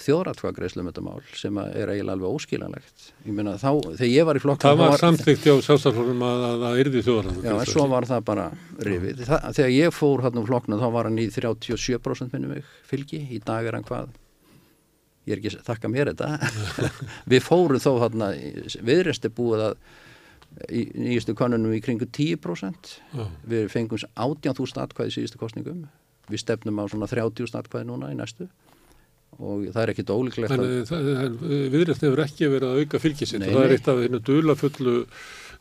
þjóðratkvæðagreislu 0.03 0.83
um 0.83 0.89
þetta 0.91 1.05
mál 1.07 1.21
sem 1.39 1.61
er 1.63 1.93
eiginlega 1.93 2.17
alveg 2.17 2.39
óskiljanlegt. 2.39 3.05
Ég 3.29 3.37
meina 3.37 3.55
þá, 3.63 3.69
þegar 4.01 4.11
ég 4.11 4.27
var 4.27 4.41
í 4.41 4.43
flokk... 4.43 4.65
Það 4.65 4.81
var, 4.81 4.91
var 4.95 5.05
samþygt 5.05 5.47
hjá 5.47 5.55
sjálfstaflokkum 5.69 6.27
að 6.27 6.47
það 6.65 6.83
yrði 6.83 7.05
þjóðratkvæðagreislu. 7.07 7.53
Já, 7.53 7.55
en 7.63 7.73
svo 7.77 7.87
var 7.93 8.09
það 8.11 8.27
bara 8.33 8.49
rifið. 8.91 9.25
Það, 9.31 9.49
þegar 9.61 9.73
ég 9.77 9.97
fór 10.01 10.27
hann 10.27 10.43
um 10.43 10.51
flokkna 10.51 10.81
þá 10.83 10.87
var 10.99 11.11
hann 11.11 11.23
í 11.23 11.29
37% 11.31 12.35
minnum 12.35 12.57
mig 12.57 12.77
fylgi, 12.91 13.23
í 13.31 13.43
dag 13.47 13.71
er 13.71 13.79
hann 13.79 13.87
hvað? 13.87 14.11
Ég 15.23 15.37
er 15.37 15.39
ekki 15.39 15.55
að 15.55 15.67
þakka 15.71 15.95
mér 15.95 16.11
þetta. 16.11 16.31
Við 17.31 17.45
fórum 17.47 17.83
þó 17.83 17.93
hann 18.03 18.31
að 18.33 18.41
viðresti 18.83 19.31
búið 19.31 19.69
að 19.71 19.83
í 20.75 20.83
nýjustu 20.99 21.39
konunum 21.39 21.73
í 21.73 21.81
kringu 21.85 22.11
10%. 22.11 22.97
Já. 23.15 23.27
Við 23.47 23.69
fengum 23.73 24.03
18.000 24.03 24.83
atkvæði 24.83 25.15
síðustu 25.15 25.39
kostningum 25.41 25.87
við 26.33 26.45
stefnum 26.45 26.81
á 26.81 26.85
svona 26.91 27.09
30 27.11 27.51
snartkvæði 27.53 27.89
núna 27.89 28.11
í 28.13 28.19
næstu. 28.19 28.49
Og 29.41 29.69
það 29.73 29.83
er 29.83 29.93
ekkit 29.95 30.11
ólíklegt 30.13 30.53
að... 30.57 31.39
Viðrætt 31.73 32.03
hefur 32.05 32.25
ekki 32.27 32.51
verið 32.53 32.69
að 32.69 32.83
auka 32.83 33.01
fylgisitt 33.01 33.47
og 33.47 33.55
það 33.55 33.65
er 33.65 33.77
eitt 33.77 33.89
af 33.89 34.03
einu 34.03 34.21
dulafullu 34.27 34.97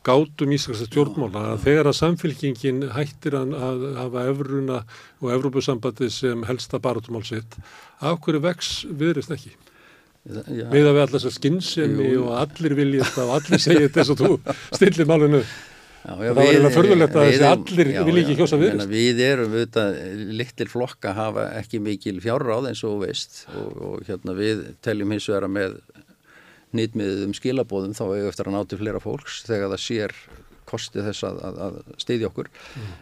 gátum 0.06 0.52
íslenska 0.52 0.88
stjórnmála 0.88 1.42
að 1.54 1.64
þegar 1.66 1.88
að 1.90 1.98
samfylgingin 2.00 2.86
hættir 2.92 3.36
að 3.38 3.84
hafa 4.00 4.24
efruna 4.32 4.78
og 5.22 5.34
Evrópusambandi 5.36 6.08
sem 6.10 6.42
helsta 6.48 6.80
barátumál 6.82 7.22
sitt 7.26 7.54
af 8.02 8.18
hverju 8.24 8.42
vex 8.42 8.72
viðrætt 8.90 9.36
ekki? 9.36 9.54
Já. 10.22 10.68
Við 10.70 10.86
að 10.86 10.94
við 10.94 11.02
allar 11.02 11.22
svo 11.22 11.32
skinnsemi 11.34 12.12
og 12.20 12.34
allir 12.38 12.76
viljast 12.78 13.16
og 13.18 13.32
allir 13.38 13.62
segja 13.62 13.90
þess 13.90 14.12
að 14.14 14.20
þú 14.22 14.56
stillir 14.76 15.08
málinu 15.10 15.40
Já, 16.02 16.12
já, 16.18 16.32
það 16.32 16.36
var 16.36 16.48
eiginlega 16.48 16.74
förðulegt 16.74 17.16
að 17.16 17.28
þessi 17.28 17.44
allir 17.46 17.90
vil 18.08 18.20
ekki 18.22 18.34
kjósa 18.40 18.58
við. 18.58 18.80
Við 18.90 19.20
erum 19.22 19.52
auðvitað 19.52 19.98
litlir 20.40 20.70
flokka 20.72 21.12
hafa 21.14 21.44
ekki 21.60 21.78
mikil 21.82 22.16
fjárráð 22.24 22.72
eins 22.72 22.82
og 22.88 23.04
veist 23.04 23.44
og, 23.54 23.68
og 23.86 24.08
hérna 24.08 24.34
við 24.34 24.64
teljum 24.82 25.14
hins 25.14 25.28
vegar 25.30 25.46
með 25.52 25.76
nýtmiðið 26.74 27.22
um 27.28 27.36
skilabóðum 27.36 27.94
þá 27.94 28.02
hefur 28.08 28.32
eftir 28.32 28.50
að 28.50 28.56
náti 28.56 28.80
flera 28.80 29.02
fólks 29.04 29.42
þegar 29.46 29.74
það 29.74 29.84
sér 29.84 30.16
kostið 30.72 31.08
þess 31.10 31.28
að, 31.28 31.40
að, 31.46 31.62
að 31.68 31.78
steyðja 32.02 32.30
okkur. 32.32 32.50
Mm. 32.50 32.92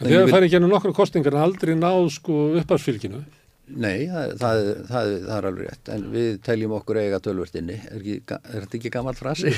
Þegar 0.00 0.24
það 0.24 0.34
fær 0.34 0.48
ekki 0.48 0.58
ennum 0.58 0.74
nokkru 0.74 0.94
kostingar 0.96 1.36
en 1.36 1.44
aldrei 1.44 1.74
náð 1.78 2.08
sko 2.16 2.38
uppafsfylginu? 2.58 3.22
Nei, 3.64 4.04
það, 4.10 4.32
það, 4.40 4.58
það, 4.90 5.10
það 5.24 5.36
er 5.38 5.46
alveg 5.48 5.68
rétt, 5.70 5.90
en 5.94 6.02
við 6.12 6.26
teljum 6.44 6.74
okkur 6.76 6.98
eiga 7.00 7.20
tölvörtinni, 7.24 7.78
er, 7.88 8.02
er 8.04 8.66
þetta 8.66 8.76
ekki 8.76 8.92
gammal 8.92 9.14
frasi? 9.16 9.54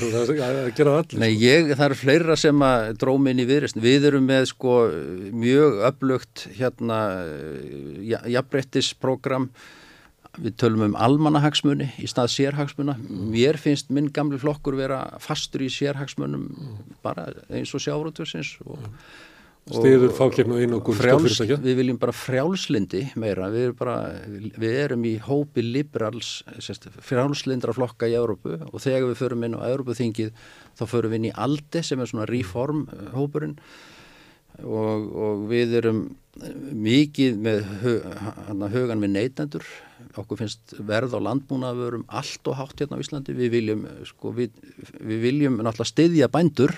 Nei, 1.19 1.33
ég, 1.43 1.73
það 1.73 1.87
er 1.89 1.95
fleira 1.99 2.37
sem 2.39 2.63
að 2.63 2.93
drómin 3.03 3.43
í 3.43 3.49
viðrist, 3.49 3.81
við 3.83 4.07
erum 4.13 4.29
með 4.31 4.47
sko 4.53 4.77
mjög 5.35 5.83
öflugt 5.91 6.47
hérna 6.55 7.01
jafnbrettisprogram, 8.31 9.51
við 10.39 10.57
tölum 10.63 10.87
um 10.87 10.99
almanahagsmunni 11.03 11.91
í 11.99 12.07
stað 12.07 12.31
sérhagsmuna, 12.37 12.95
mér 13.11 13.59
finnst 13.59 13.91
minn 13.91 14.13
gamli 14.15 14.39
flokkur 14.39 14.79
vera 14.79 15.03
fastur 15.25 15.67
í 15.67 15.73
sérhagsmunum 15.73 16.47
bara 17.03 17.33
eins 17.51 17.75
og 17.75 17.83
sjárótursins 17.83 18.55
og 18.69 18.87
Stiður 19.67 20.13
fákjefn 20.15 20.53
og 20.55 20.61
einu 20.63 20.77
og 20.79 20.89
frjáls, 20.95 21.41
Við 21.43 21.79
viljum 21.81 21.97
bara 21.99 22.13
frjálslindi 22.15 23.01
meira, 23.19 23.49
við 23.51 23.65
erum, 23.65 23.79
bara, 23.81 23.97
við 24.63 24.77
erum 24.85 25.07
í 25.09 25.17
hópi 25.19 25.65
liberals, 25.65 26.45
frjálslindra 27.03 27.75
flokka 27.75 28.07
í 28.07 28.15
Európu 28.15 28.61
og 28.71 28.79
þegar 28.85 29.09
við 29.11 29.19
förum 29.25 29.43
inn 29.49 29.59
á 29.59 29.67
Európuþingið 29.67 30.31
þá 30.79 30.85
förum 30.87 31.11
við 31.11 31.19
inn 31.19 31.29
í 31.33 31.35
ALDE 31.35 31.83
sem 31.83 31.99
er 31.99 32.13
svona 32.13 32.29
reformhópurinn 32.31 33.59
og, 34.63 35.11
og 35.19 35.45
við 35.51 35.75
erum 35.83 36.05
mikið 36.87 37.43
með 37.43 37.67
hugan 37.83 39.03
við 39.03 39.15
neytendur. 39.17 39.67
Okkur 40.15 40.45
finnst 40.45 40.77
verð 40.79 41.19
á 41.19 41.21
landbúnaðurum 41.27 42.07
allt 42.07 42.47
og 42.47 42.61
hátt 42.61 42.85
hérna 42.85 43.01
á 43.01 43.03
Íslandi. 43.03 43.35
Við 43.35 43.57
viljum, 43.59 43.83
sko, 44.07 44.31
við, 44.37 44.55
við 45.01 45.27
viljum 45.27 45.59
náttúrulega 45.59 45.91
styðja 45.91 46.31
bændur 46.31 46.77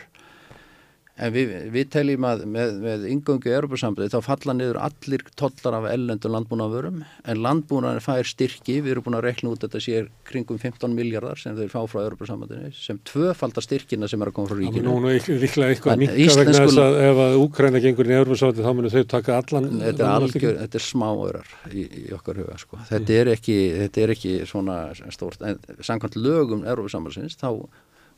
En 1.18 1.32
við, 1.34 1.52
við 1.74 1.88
teljum 1.90 2.26
að 2.28 2.44
með, 2.46 2.74
með 2.82 3.04
yngöngu 3.10 3.50
Europasambandi 3.50 4.12
þá 4.12 4.20
falla 4.22 4.54
niður 4.54 4.78
allir 4.86 5.24
tollar 5.38 5.76
af 5.80 5.88
ellendun 5.90 6.34
landbúnaðurum 6.36 7.00
en 7.02 7.40
landbúnaðin 7.42 8.04
fær 8.04 8.28
styrki, 8.28 8.76
við 8.84 8.92
erum 8.94 9.06
búin 9.08 9.18
að 9.18 9.24
rekna 9.26 9.50
út 9.50 9.64
þetta 9.64 9.82
sér 9.82 10.06
kringum 10.28 10.60
15 10.62 10.94
miljardar 10.94 11.40
sem 11.42 11.56
þeir 11.58 11.72
fá 11.72 11.80
frá 11.90 12.04
Europasambandinu 12.04 12.70
sem 12.76 13.00
tvöfaldar 13.10 13.66
styrkina 13.66 14.10
sem 14.10 14.22
er 14.22 14.30
að 14.30 14.36
koma 14.38 14.52
frá 14.52 14.60
ríkinu. 14.60 14.86
Nú 14.86 15.10
er 15.10 15.26
líklega 15.42 15.74
eitthvað 15.74 16.04
mikka 16.04 16.38
vegna 16.38 16.62
þess 16.62 16.80
að 16.84 17.00
ef 17.08 17.24
að 17.26 17.38
Úkræna 17.42 17.82
gengur 17.82 18.12
í 18.12 18.16
Europasambandi 18.20 18.68
þá 18.68 18.78
munir 18.78 18.94
þau 18.94 19.10
taka 19.16 19.40
allan. 19.42 19.68
Þetta 19.82 20.06
er, 20.06 20.14
algjör, 20.14 20.56
þetta 20.62 20.80
er 20.80 20.86
smáörar 20.86 21.52
í, 21.72 21.88
í 22.04 22.06
okkar 22.14 22.42
huga 22.44 22.58
sko. 22.62 22.78
Þetta, 22.92 23.18
er 23.18 23.34
ekki, 23.34 23.58
þetta 23.82 24.04
er 24.04 24.14
ekki 24.14 24.38
svona 24.46 24.80
stórt 25.10 25.42
en 25.42 25.58
samkvæmt 25.82 26.22
lögum 26.22 26.62
Europasambandins 26.62 27.38
þá 27.42 27.50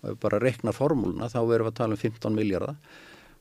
og 0.01 0.13
ef 0.13 0.21
bara 0.23 0.41
reknar 0.43 0.77
formúluna 0.77 1.31
þá 1.33 1.41
erum 1.43 1.69
við 1.69 1.73
að 1.73 1.79
tala 1.83 1.97
um 1.97 2.03
15 2.03 2.37
miljardar 2.37 2.77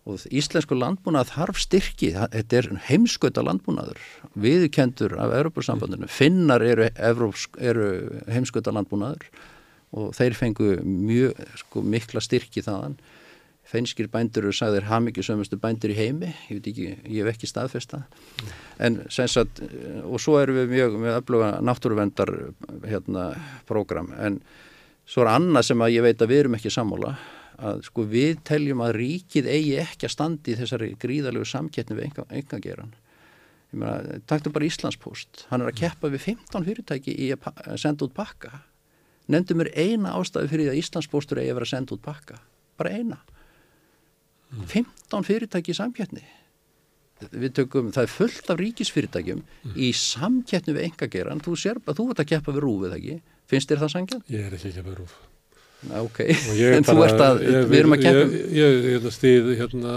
og 0.09 0.25
íslensku 0.33 0.77
landbúnað 0.77 1.33
þarf 1.33 1.59
styrki, 1.61 2.11
þetta 2.15 2.57
er 2.59 2.69
heimskauta 2.87 3.43
landbúnaður, 3.45 3.99
viðkendur 4.39 5.15
af 5.21 5.35
Europasambandinu, 5.37 6.09
finnar 6.09 6.63
eru, 6.65 6.87
eru 6.89 7.87
heimskauta 8.31 8.73
landbúnaður 8.75 9.27
og 9.97 10.11
þeir 10.17 10.37
fengu 10.37 10.75
mjög 10.85 11.39
sko, 11.63 11.81
mikla 11.81 12.21
styrki 12.23 12.63
þaðan. 12.65 12.99
Feinskir 13.69 14.07
bændur 14.09 14.47
eru 14.47 14.53
sagðir 14.55 14.87
hafmyggju 14.89 15.21
sömustu 15.27 15.59
bændur 15.61 15.91
í 15.93 15.97
heimi, 15.97 16.31
ég 16.49 16.57
veit 16.57 16.69
ekki, 16.71 16.87
ég 17.05 17.19
hef 17.21 17.35
ekki 17.35 17.49
staðfesta 17.49 17.99
en 18.81 19.03
sensat, 19.13 19.61
og 20.09 20.17
svo 20.21 20.39
erum 20.41 20.57
við 20.57 20.71
mjög 20.73 20.95
með 21.03 21.17
öfluga 21.19 21.51
náttúruvendar 21.61 22.31
hérna 22.87 23.27
program 23.69 24.09
en 24.17 24.39
Svo 25.09 25.25
er 25.25 25.31
annað 25.33 25.69
sem 25.71 25.81
að 25.81 25.95
ég 25.95 26.05
veit 26.05 26.21
að 26.21 26.31
við 26.31 26.43
erum 26.43 26.57
ekki 26.59 26.71
sammála 26.73 27.15
að 27.59 27.81
sko 27.89 28.05
við 28.07 28.39
teljum 28.47 28.83
að 28.85 28.95
ríkið 28.99 29.49
eigi 29.51 29.75
ekki 29.81 30.07
að 30.07 30.13
standi 30.13 30.53
í 30.53 30.57
þessari 30.59 30.89
gríðalegu 31.01 31.47
samkettni 31.49 31.97
við 31.97 32.05
enga, 32.07 32.25
enga 32.29 32.59
geran. 32.63 32.93
Ég 33.73 33.81
meina, 33.81 34.19
taktu 34.29 34.53
bara 34.53 34.65
Íslandspost, 34.69 35.45
hann 35.51 35.65
er 35.65 35.71
að 35.71 35.81
keppa 35.81 36.09
við 36.13 36.23
15 36.31 36.65
fyrirtæki 36.65 37.15
í 37.25 37.31
að 37.35 37.75
senda 37.81 38.07
út 38.07 38.15
pakka. 38.17 38.63
Nefndu 39.29 39.57
mér 39.59 39.69
eina 39.75 40.15
ástæði 40.17 40.49
fyrir 40.53 40.65
því 40.65 40.71
að 40.71 40.79
Íslandspostur 40.83 41.41
eigi 41.41 41.51
að 41.51 41.59
vera 41.59 41.67
að 41.67 41.73
senda 41.75 41.95
út 41.97 42.05
pakka. 42.05 42.39
Bara 42.79 42.95
eina. 42.95 43.19
15 44.71 45.27
fyrirtæki 45.27 45.75
í 45.75 45.77
samkettni. 45.77 46.23
Við 47.19 47.51
tökum, 47.57 47.89
það 47.95 48.05
er 48.05 48.13
fullt 48.13 48.53
af 48.53 48.61
ríkisfyrirtækjum 48.61 49.41
mm. 49.41 49.73
í 49.75 49.89
samkettni 49.97 50.75
við 50.77 50.85
enga 50.87 51.09
geran. 51.11 51.43
Þú 51.43 51.57
sér 51.59 51.81
að 51.83 51.99
þú 51.99 52.07
vart 52.11 52.23
að 52.23 52.31
keppa 52.31 52.55
við 52.55 52.63
rúfið 52.63 52.95
ekki 52.99 53.17
Finnst 53.49 53.71
þér 53.71 53.81
það 53.81 53.91
sangjan? 53.95 54.23
Ég 54.29 54.45
er 54.45 54.53
ekki 54.53 54.75
að 54.77 54.87
vera 54.91 55.05
úr. 55.07 55.13
Ok, 55.79 56.17
en 56.27 56.83
bara, 56.83 56.91
þú 56.91 57.03
ert 57.05 57.21
að, 57.23 57.37
ég, 57.45 57.67
við 57.71 57.77
erum 57.79 57.93
að 57.95 58.01
kemja. 58.03 58.23
Ég, 58.27 58.55
ég, 58.59 58.87
ég 58.97 59.13
stýð 59.15 59.45
hérna 59.61 59.93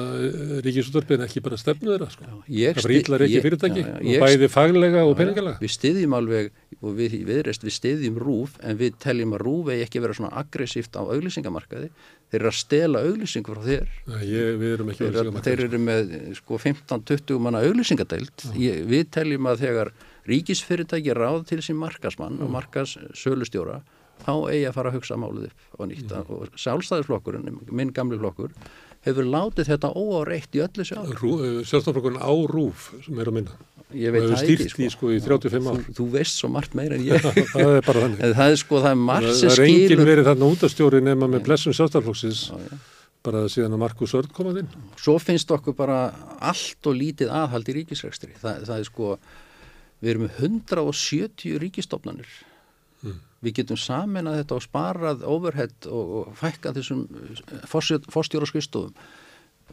ríkisúttarpin 0.62 1.24
ekki 1.24 1.40
bara 1.42 1.56
stefnu 1.58 1.90
þeirra, 1.90 2.06
sko. 2.12 2.26
Já, 2.46 2.68
það 2.76 2.86
bara 2.86 2.98
ítlar 2.98 3.24
ekki 3.26 3.40
fyrirtæki 3.42 3.82
já, 3.82 3.96
og 3.98 4.22
bæði 4.22 4.48
faglega 4.52 5.02
og 5.08 5.16
peningalega. 5.18 5.58
Við 5.58 5.72
stýðjum 5.74 6.14
alveg, 6.20 6.52
og 6.78 6.94
við 7.00 7.16
viðreist, 7.26 7.66
við 7.66 7.74
stýðjum 7.80 8.20
rúf, 8.22 8.54
en 8.62 8.78
við 8.78 8.94
teljum 9.02 9.34
að 9.34 9.42
rúf 9.42 9.72
eigi 9.74 9.86
ekki 9.88 10.02
vera 10.04 10.16
svona 10.20 10.30
aggressíft 10.38 10.94
á 10.94 11.02
auglýsingamarkaði. 11.02 11.90
Þeir 12.30 12.38
eru 12.38 12.52
að 12.52 12.58
stela 12.60 13.02
auglýsingu 13.02 13.56
frá 13.56 13.66
þér. 13.66 13.90
Nei, 14.06 14.22
við 14.62 14.68
erum 14.76 14.92
ekki 14.92 15.08
auglýsingamarkaði. 15.08 15.48
Þeir 15.48 15.64
eru 15.66 15.80
með 15.82 16.14
sko 16.38 16.60
15-20 16.62 17.42
manna 17.42 17.64
auglýsingadeild. 17.66 18.46
Við 18.54 19.10
teljum 19.18 19.50
að 19.50 19.66
þegar 19.66 19.90
ríkisfyrirtæki 20.30 21.18
ráð 21.18 21.42
til 21.50 21.58
sín 21.66 21.82
markasmann 21.82 22.38
og 22.38 22.54
markas 22.54 22.94
sölustjóra 23.18 23.80
þá 24.22 24.32
eigi 24.52 24.62
að 24.68 24.76
fara 24.78 24.92
að 24.92 24.96
hugsa 24.98 25.18
málið 25.20 25.50
upp 25.50 25.76
og 25.78 25.90
nýtta 25.90 26.22
mm. 26.22 26.32
og 26.36 26.62
sjálfstæðisflokkurinn, 26.62 27.60
minn 27.70 27.92
gamli 27.96 28.18
flokkur 28.20 28.54
hefur 29.02 29.26
látið 29.26 29.72
þetta 29.72 29.90
óáreitt 29.98 30.56
í 30.56 30.62
öllu 30.62 30.86
sjálf 30.86 31.10
eh, 31.10 31.60
Sjálfstæðisflokkurinn 31.66 32.22
á 32.22 32.32
rúf 32.50 32.88
sem 33.02 33.18
er 33.18 33.30
að 33.30 33.38
minna. 33.40 33.58
Ég 33.92 34.14
veit 34.14 34.24
það 34.24 34.52
ekki 34.54 34.68
sko. 34.70 34.88
sko 34.94 35.10
í 35.12 35.18
35 35.20 35.66
ár 35.68 35.82
Þú, 35.82 35.94
þú 35.98 36.06
veist 36.14 36.38
svo 36.40 36.48
margt 36.52 36.76
meira 36.78 36.96
en 36.96 37.04
ég. 37.04 37.26
Það 37.52 37.74
er 37.76 37.84
bara 37.84 38.04
þannig. 38.06 38.22
Það 38.22 38.54
er 38.54 38.58
sko 38.62 38.80
það 38.80 38.94
er 38.94 39.02
margt 39.02 39.34
sem 39.36 39.52
skilur 39.52 39.58
Það 39.58 39.66
er 39.66 39.82
engin 39.82 40.08
verið 40.08 40.28
þarna 40.30 40.50
útastjóri 40.54 41.02
nema 41.04 41.28
með 41.28 41.44
blessun 41.48 41.76
sjálfstæðisflokksins. 41.76 42.44
Bara 43.22 43.44
síðan 43.52 43.76
að 43.76 43.82
Markus 43.84 44.14
Örn 44.18 44.32
komað 44.34 44.62
inn. 44.62 44.70
Svo 44.98 45.18
finnst 45.22 45.52
okkur 45.54 45.76
bara 45.78 45.98
allt 46.40 46.88
og 46.88 46.96
lítið 46.96 47.34
aðhald 47.42 47.68
í 47.68 47.76
ríkisregstri 47.82 48.32
það, 48.40 48.64
það 48.70 48.78
er 48.78 48.88
sko 48.88 49.10
við 50.02 50.14
erum 50.14 50.24
með 50.26 50.40
170 50.48 51.60
ríkistofnanir 51.62 52.32
mm. 53.04 53.20
Við 53.42 53.58
getum 53.58 53.80
samin 53.80 54.30
að 54.30 54.38
þetta 54.42 54.58
og 54.58 54.64
sparað 54.66 55.26
overhead 55.28 55.90
og, 55.90 56.14
og 56.20 56.32
fækka 56.38 56.74
þessum 56.76 57.04
eh, 57.10 57.66
fórstjóra 57.66 58.48
skustofum 58.48 58.94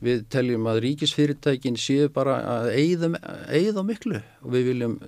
við 0.04 0.24
teljum 0.32 0.68
að 0.72 0.82
ríkisfyrirtækin 0.86 1.78
séu 1.80 2.08
bara 2.14 2.38
að 2.60 2.70
eigða 2.78 3.84
miklu 3.84 4.22
og 4.44 4.54
við 4.54 4.70
viljum 4.72 5.00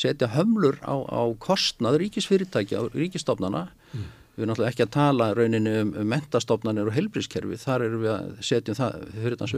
setja 0.00 0.30
hömlur 0.34 0.80
á, 0.84 0.96
á 0.96 1.22
kostnað 1.40 2.00
ríkisfyrirtækja 2.04 2.84
og 2.84 2.96
ríkistofnana 2.96 3.66
mm. 3.68 4.04
við 4.34 4.44
erum 4.44 4.52
náttúrulega 4.52 4.74
ekki 4.74 4.86
að 4.86 4.94
tala 4.96 5.30
rauninu 5.36 5.76
um, 5.82 5.94
um 6.02 6.12
mentastofnanir 6.12 6.90
og 6.90 6.96
helbrískerfi 6.96 7.60
þar 7.60 7.86
erum 7.88 8.04
við 8.04 8.12
að 8.14 8.30
setja 8.50 8.76
það 8.78 9.08
fyrir 9.16 9.40
þanns 9.40 9.56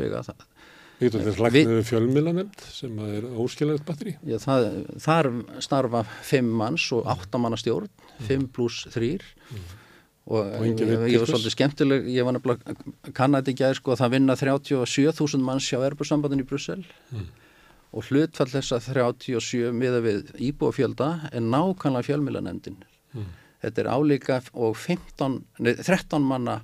vega 1.02 1.12
það 1.12 1.26
Þetta 1.26 1.32
er 1.32 1.38
slagnuðu 1.38 1.84
fjölmilanemnd 1.88 2.64
sem 2.72 3.02
er 3.04 3.26
óskiljaðið 3.42 3.84
batteri. 3.88 4.14
Já, 4.28 4.38
það, 4.42 4.66
þar 5.04 5.28
starfa 5.66 6.02
fimm 6.28 6.50
manns 6.62 6.88
og 6.96 7.10
áttamanna 7.12 7.58
stjórn, 7.60 7.90
mm. 7.90 8.24
fimm 8.28 8.48
pluss 8.54 8.86
þrýr 8.94 9.26
mm. 9.26 9.68
og, 10.30 10.40
og 10.40 10.66
ég, 10.68 10.82
ég 11.12 11.22
var 11.22 11.30
svolítið 11.32 11.56
skemmtileg, 11.56 12.08
ég 12.14 12.28
var 12.28 12.36
nefnilega 12.38 13.12
kannætti 13.18 13.54
ekki 13.54 13.68
að 13.68 13.78
sko 13.80 13.94
að 13.94 14.02
það 14.04 14.16
vinna 14.16 14.38
37.000 14.40 15.46
manns 15.50 15.68
hjá 15.68 15.78
erbúrsambandin 15.82 16.44
í 16.44 16.48
Brussel 16.48 16.80
mm. 16.82 17.28
og 17.92 18.10
hlutfall 18.10 18.50
þess 18.54 18.78
að 18.78 18.90
37 18.96 19.70
miða 19.76 20.02
við 20.06 20.34
íbúafjölda 20.50 21.12
er 21.32 21.46
nákvæmlega 21.46 22.08
fjölmilanemndin. 22.10 22.82
Mm. 23.12 23.30
Þetta 23.62 23.82
er 23.84 23.94
álíka 23.94 24.38
og 24.58 24.74
15, 24.74 25.42
nei, 25.62 25.74
13 25.78 26.24
manna 26.26 26.62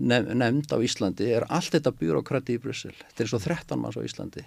nefnd 0.00 0.72
á 0.72 0.78
Íslandi 0.80 1.28
er 1.36 1.46
allt 1.52 1.76
þetta 1.76 1.92
byråkrati 2.00 2.56
í 2.56 2.62
Brussel. 2.62 2.94
Þetta 3.10 3.24
er 3.24 3.30
svo 3.30 3.40
13 3.42 3.80
manns 3.80 4.00
á 4.00 4.02
Íslandi 4.04 4.44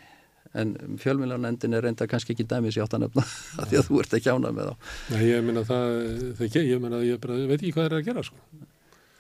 en 0.54 0.76
fjölmjölanendin 1.02 1.74
er 1.74 1.82
reynda 1.82 2.06
kannski 2.10 2.36
ekki 2.36 2.46
dæmis 2.46 2.76
í 2.78 2.84
áttanöfna 2.84 3.24
því 3.70 3.80
að 3.80 3.88
þú 3.88 4.02
ert 4.04 4.14
ekki 4.20 4.34
ánað 4.34 4.60
með 4.60 4.70
þá. 4.70 4.92
Nei, 5.14 5.24
ég 5.32 5.48
minna 5.48 5.64
það, 5.66 5.96
það 6.38 6.60
ég 6.60 6.84
minna, 6.84 7.00
ég 7.08 7.24
bara, 7.24 7.40
veit 7.50 7.58
ekki 7.58 7.74
hvað 7.74 7.90
er 7.90 7.98
að 7.98 8.06
gera 8.10 8.26
sko. 8.28 8.38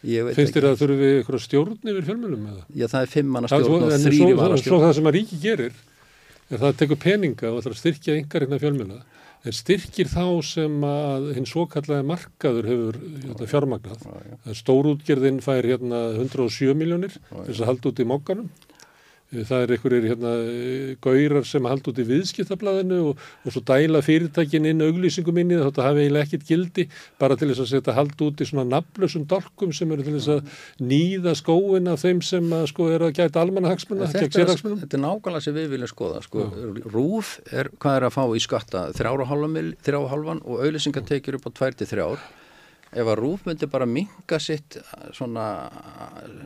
Finnst 0.03 0.58
þér 0.58 0.67
að 0.67 0.80
þurfum 0.82 0.99
við 0.99 1.17
eitthvað 1.17 1.44
stjórn 1.46 1.90
yfir 1.94 2.06
fjölmjölum 2.10 2.42
með 2.44 2.56
það? 2.58 2.64
Já, 2.76 2.85
það 2.92 3.06
er 3.06 3.12
fimm 3.14 3.30
manna 3.32 3.49
stjórn 3.49 3.85
og 3.88 3.94
þrýri 4.03 4.33
manna 4.35 4.58
stjórn. 4.60 4.67
Svo 4.67 4.80
það 4.83 4.96
sem 4.98 5.10
að 5.10 5.16
ríki 5.16 5.40
gerir 5.40 5.78
er 6.49 6.58
það 6.58 6.69
að 6.69 6.80
teku 6.82 6.98
peninga 6.99 7.51
og 7.53 7.62
að 7.64 7.78
styrkja 7.80 8.17
yngar 8.19 8.44
hérna 8.44 8.60
fjölmjöla 8.60 8.98
en 9.43 9.56
styrkir 9.56 10.08
þá 10.11 10.26
sem 10.47 10.83
að 10.88 11.29
hinn 11.38 11.47
svo 11.49 11.65
kallaði 11.72 12.08
markaður 12.08 12.69
hefur 12.69 12.99
hérna, 12.99 13.49
fjármagnað. 13.51 14.06
Stórútgerðin 14.59 15.42
fær 15.43 15.67
hérna 15.67 16.03
107 16.15 16.77
miljónir 16.79 17.17
þess 17.31 17.59
að 17.59 17.69
halda 17.72 17.92
út 17.92 18.03
í 18.03 18.08
mokkanum 18.08 18.47
það 19.33 19.64
er 19.64 19.74
einhverjir 19.76 20.08
hérna, 20.12 20.33
gaurar 21.03 21.48
sem 21.48 21.66
haldi 21.69 21.92
út 21.92 22.01
í 22.01 22.06
viðskiptablaðinu 22.10 22.99
og, 23.10 23.24
og 23.44 23.56
svo 23.56 23.64
dæla 23.66 24.03
fyrirtækin 24.06 24.67
inn 24.69 24.83
auglýsingum 24.85 25.40
inn 25.42 25.53
í 25.53 25.58
það, 25.58 25.69
þetta 25.69 25.88
hafi 25.88 26.03
eiginlega 26.03 26.28
ekkit 26.28 26.46
gildi 26.49 26.85
bara 27.22 27.38
til 27.40 27.49
þess 27.51 27.64
að 27.66 27.72
setja 27.72 27.98
haldi 27.98 28.28
út 28.28 28.44
í 28.44 28.49
svona 28.49 28.67
naflösum 28.76 29.26
dolkum 29.30 29.74
sem 29.76 29.96
eru 29.96 30.06
til 30.06 30.16
þess 30.17 30.33
að 30.35 30.62
nýða 30.92 31.35
skóin 31.40 31.90
af 31.94 32.03
þeim 32.06 32.22
sem 32.26 32.53
að, 32.60 32.67
sko, 32.74 32.90
er 32.94 33.08
að 33.08 33.16
gæta 33.19 33.44
almannahagsmunna, 33.44 34.12
þetta, 34.14 34.48
þetta 34.83 34.99
er 34.99 35.03
nákvæmlega 35.08 35.48
sem 35.48 35.58
við 35.58 35.74
viljum 35.74 35.92
skoða 35.92 36.22
sko. 36.26 36.48
Rúf 36.94 37.35
er 37.51 37.72
hvað 37.80 37.99
er 37.99 38.08
að 38.10 38.16
fá 38.17 38.24
í 38.30 38.44
skatta? 38.44 38.85
Þrjáhálfan 38.98 40.46
og 40.46 40.64
auglýsingatekjur 40.64 41.40
upp 41.40 41.49
á 41.49 41.51
tvær 41.58 41.78
til 41.80 41.90
þrjár 41.90 42.24
ef 42.93 43.08
að 43.13 43.19
Rúf 43.19 43.45
myndi 43.47 43.69
bara 43.72 43.88
minga 43.90 44.40
sitt 44.42 44.77
svona 45.15 45.47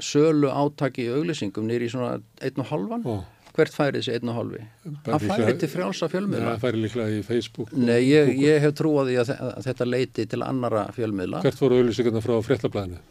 sölu 0.03 0.51
átaki 0.51 1.07
í 1.07 1.15
auglýsingum 1.15 1.67
nýri 1.67 1.89
svona 1.91 2.17
einn 2.43 2.63
og 2.63 2.69
halvan 2.71 3.03
oh. 3.07 3.25
hvert 3.57 3.75
færi 3.75 3.99
þessi 3.99 4.15
einn 4.17 4.31
og 4.31 4.39
halvi 4.39 4.63
það 5.07 5.27
færi 5.27 5.57
til 5.61 5.71
frjálsa 5.73 6.09
fjölmiðla. 6.13 6.55
Það 6.55 6.63
færi 6.65 6.85
líklega 6.85 7.17
í 7.19 7.27
Facebook 7.27 7.75
Nei, 7.75 7.99
ég, 8.07 8.33
ég 8.43 8.63
hef 8.63 8.77
trúið 8.79 9.13
að, 9.23 9.35
að 9.49 9.69
þetta 9.69 9.91
leiti 9.91 10.27
til 10.29 10.41
annara 10.45 10.87
fjölmiðla. 10.95 11.43
Hvert 11.45 11.61
voru 11.63 11.83
auglýsingarna 11.83 12.23
frá 12.23 12.35
fréttablaðinu? 12.45 13.03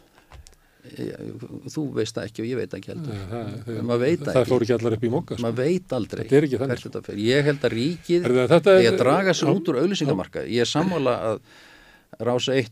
þú 0.87 1.83
veist 1.97 2.15
það 2.15 2.27
ekki 2.29 2.43
og 2.43 2.49
ég 2.49 2.59
veit 2.61 2.75
ekki 2.77 2.91
heldur. 2.93 3.21
Það, 3.31 3.53
það, 3.67 3.93
veit 4.01 4.23
það 4.23 4.39
ekki. 4.41 4.49
fór 4.51 4.65
ekki 4.65 4.75
allar 4.77 4.95
upp 4.97 5.05
í 5.05 5.11
mokka 5.13 5.37
sko. 5.37 5.45
maður 5.45 5.57
veit 5.63 5.95
aldrei 5.97 6.21
Þetta 6.23 6.37
er 6.37 6.47
ekki 6.47 6.59
þannig, 6.61 7.23
ég 7.23 7.47
held 7.47 7.67
að 7.67 7.75
ríkið 7.75 8.27
að 8.47 8.99
draga 9.01 9.35
sér 9.37 9.51
út 9.53 9.71
úr 9.71 9.79
auðlýsingamarka 9.83 10.45
ég 10.47 10.63
er 10.63 10.69
sammála 10.69 11.15
að 11.31 11.41
rás 12.19 12.47
1, 12.49 12.71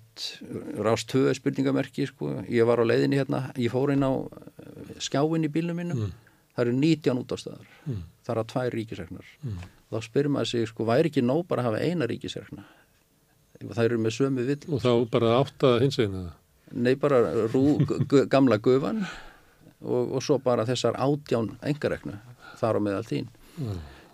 rás 0.85 1.05
2 1.11 1.29
er 1.29 1.37
spurningamerki 1.37 2.07
sko. 2.09 2.31
ég 2.49 2.65
var 2.67 2.79
á 2.81 2.85
leiðinni 2.85 3.19
hérna 3.19 3.41
ég 3.59 3.73
fór 3.73 3.93
inn 3.93 4.05
á 4.05 4.11
eh, 4.13 4.95
skjáin 4.99 5.45
í 5.45 5.51
bílnum 5.51 5.77
mínum. 5.77 6.05
Mm. 6.05 6.13
það 6.55 6.65
eru 6.65 6.77
19 6.79 7.21
útástöðar 7.23 7.67
það 7.85 8.31
eru 8.33 8.43
að 8.45 8.49
tvær 8.53 8.77
ríkisregnar 8.79 9.27
þá 9.91 9.99
spyrir 10.01 10.31
maður 10.31 10.51
sig, 10.53 10.67
sko, 10.71 10.87
væri 10.87 11.11
ekki 11.11 11.21
nóg 11.21 11.45
bara 11.47 11.61
að 11.61 11.69
hafa 11.71 11.83
eina 11.83 12.07
ríkisregna 12.09 12.65
það 13.61 13.83
eru 13.85 14.01
með 14.01 14.17
sömu 14.17 14.45
vill 14.47 14.63
og 14.71 14.81
þá 14.83 14.91
bara 15.11 15.37
átta 15.41 15.77
hins 15.83 15.99
einu 15.99 16.27
Nei, 16.73 16.95
bara 16.97 17.19
rú, 17.53 17.77
gamla 18.27 18.57
gufan 18.57 19.03
og, 19.85 20.15
og 20.17 20.23
svo 20.23 20.39
bara 20.41 20.65
þessar 20.67 20.97
átján 20.97 21.51
engareknu 21.61 22.15
þar 22.59 22.79
á 22.79 22.81
meðal 22.81 23.05
þín. 23.05 23.27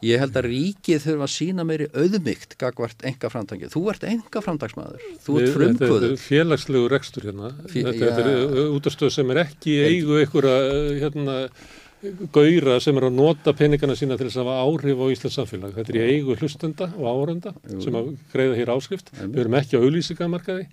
Ég 0.02 0.18
held 0.18 0.34
að 0.40 0.48
ríkið 0.50 1.04
þurfa 1.04 1.26
að 1.28 1.34
sína 1.36 1.64
meiri 1.70 1.86
auðmygt 1.94 2.56
gagvart 2.58 3.04
engaframtangið. 3.06 3.70
Þú 3.76 3.82
ert 3.94 4.06
engaframtagsmaður, 4.10 5.04
þú 5.22 5.36
ert 5.38 5.46
Þetta 5.46 5.58
frumkvöður. 5.60 6.16
er 6.16 6.24
félagslegu 6.24 6.88
rekstur 6.90 7.28
hérna. 7.30 7.52
Fé- 7.70 7.84
þetta, 7.86 8.08
þetta 8.08 8.26
já. 8.26 8.42
er 8.42 8.74
útastöð 8.80 9.12
sem 9.14 9.30
er 9.36 9.42
ekki 9.44 9.76
í 9.78 9.84
eigu 9.92 10.18
einhverja 10.24 10.58
hérna, 11.04 11.36
gauðra 12.34 12.80
sem 12.82 12.98
er 12.98 13.06
að 13.12 13.14
nota 13.14 13.54
peningana 13.54 13.94
sína 13.94 14.18
til 14.18 14.26
þess 14.26 14.40
að 14.42 14.48
hafa 14.50 14.64
áhrif 14.66 14.98
á 14.98 15.06
Íslands 15.14 15.38
samfélag. 15.38 15.76
Þetta 15.78 15.94
er 15.94 16.00
í 16.02 16.16
eigu 16.18 16.36
hlustenda 16.40 16.88
og 16.98 17.06
árenda 17.12 17.54
sem 17.78 17.94
að 18.02 18.16
greiða 18.34 18.58
hér 18.58 18.72
áskrift. 18.74 19.12
Við 19.22 19.44
erum 19.46 19.58
ekki 19.62 19.78
á 19.78 19.84
auðlýsingamarkaði. 19.86 20.66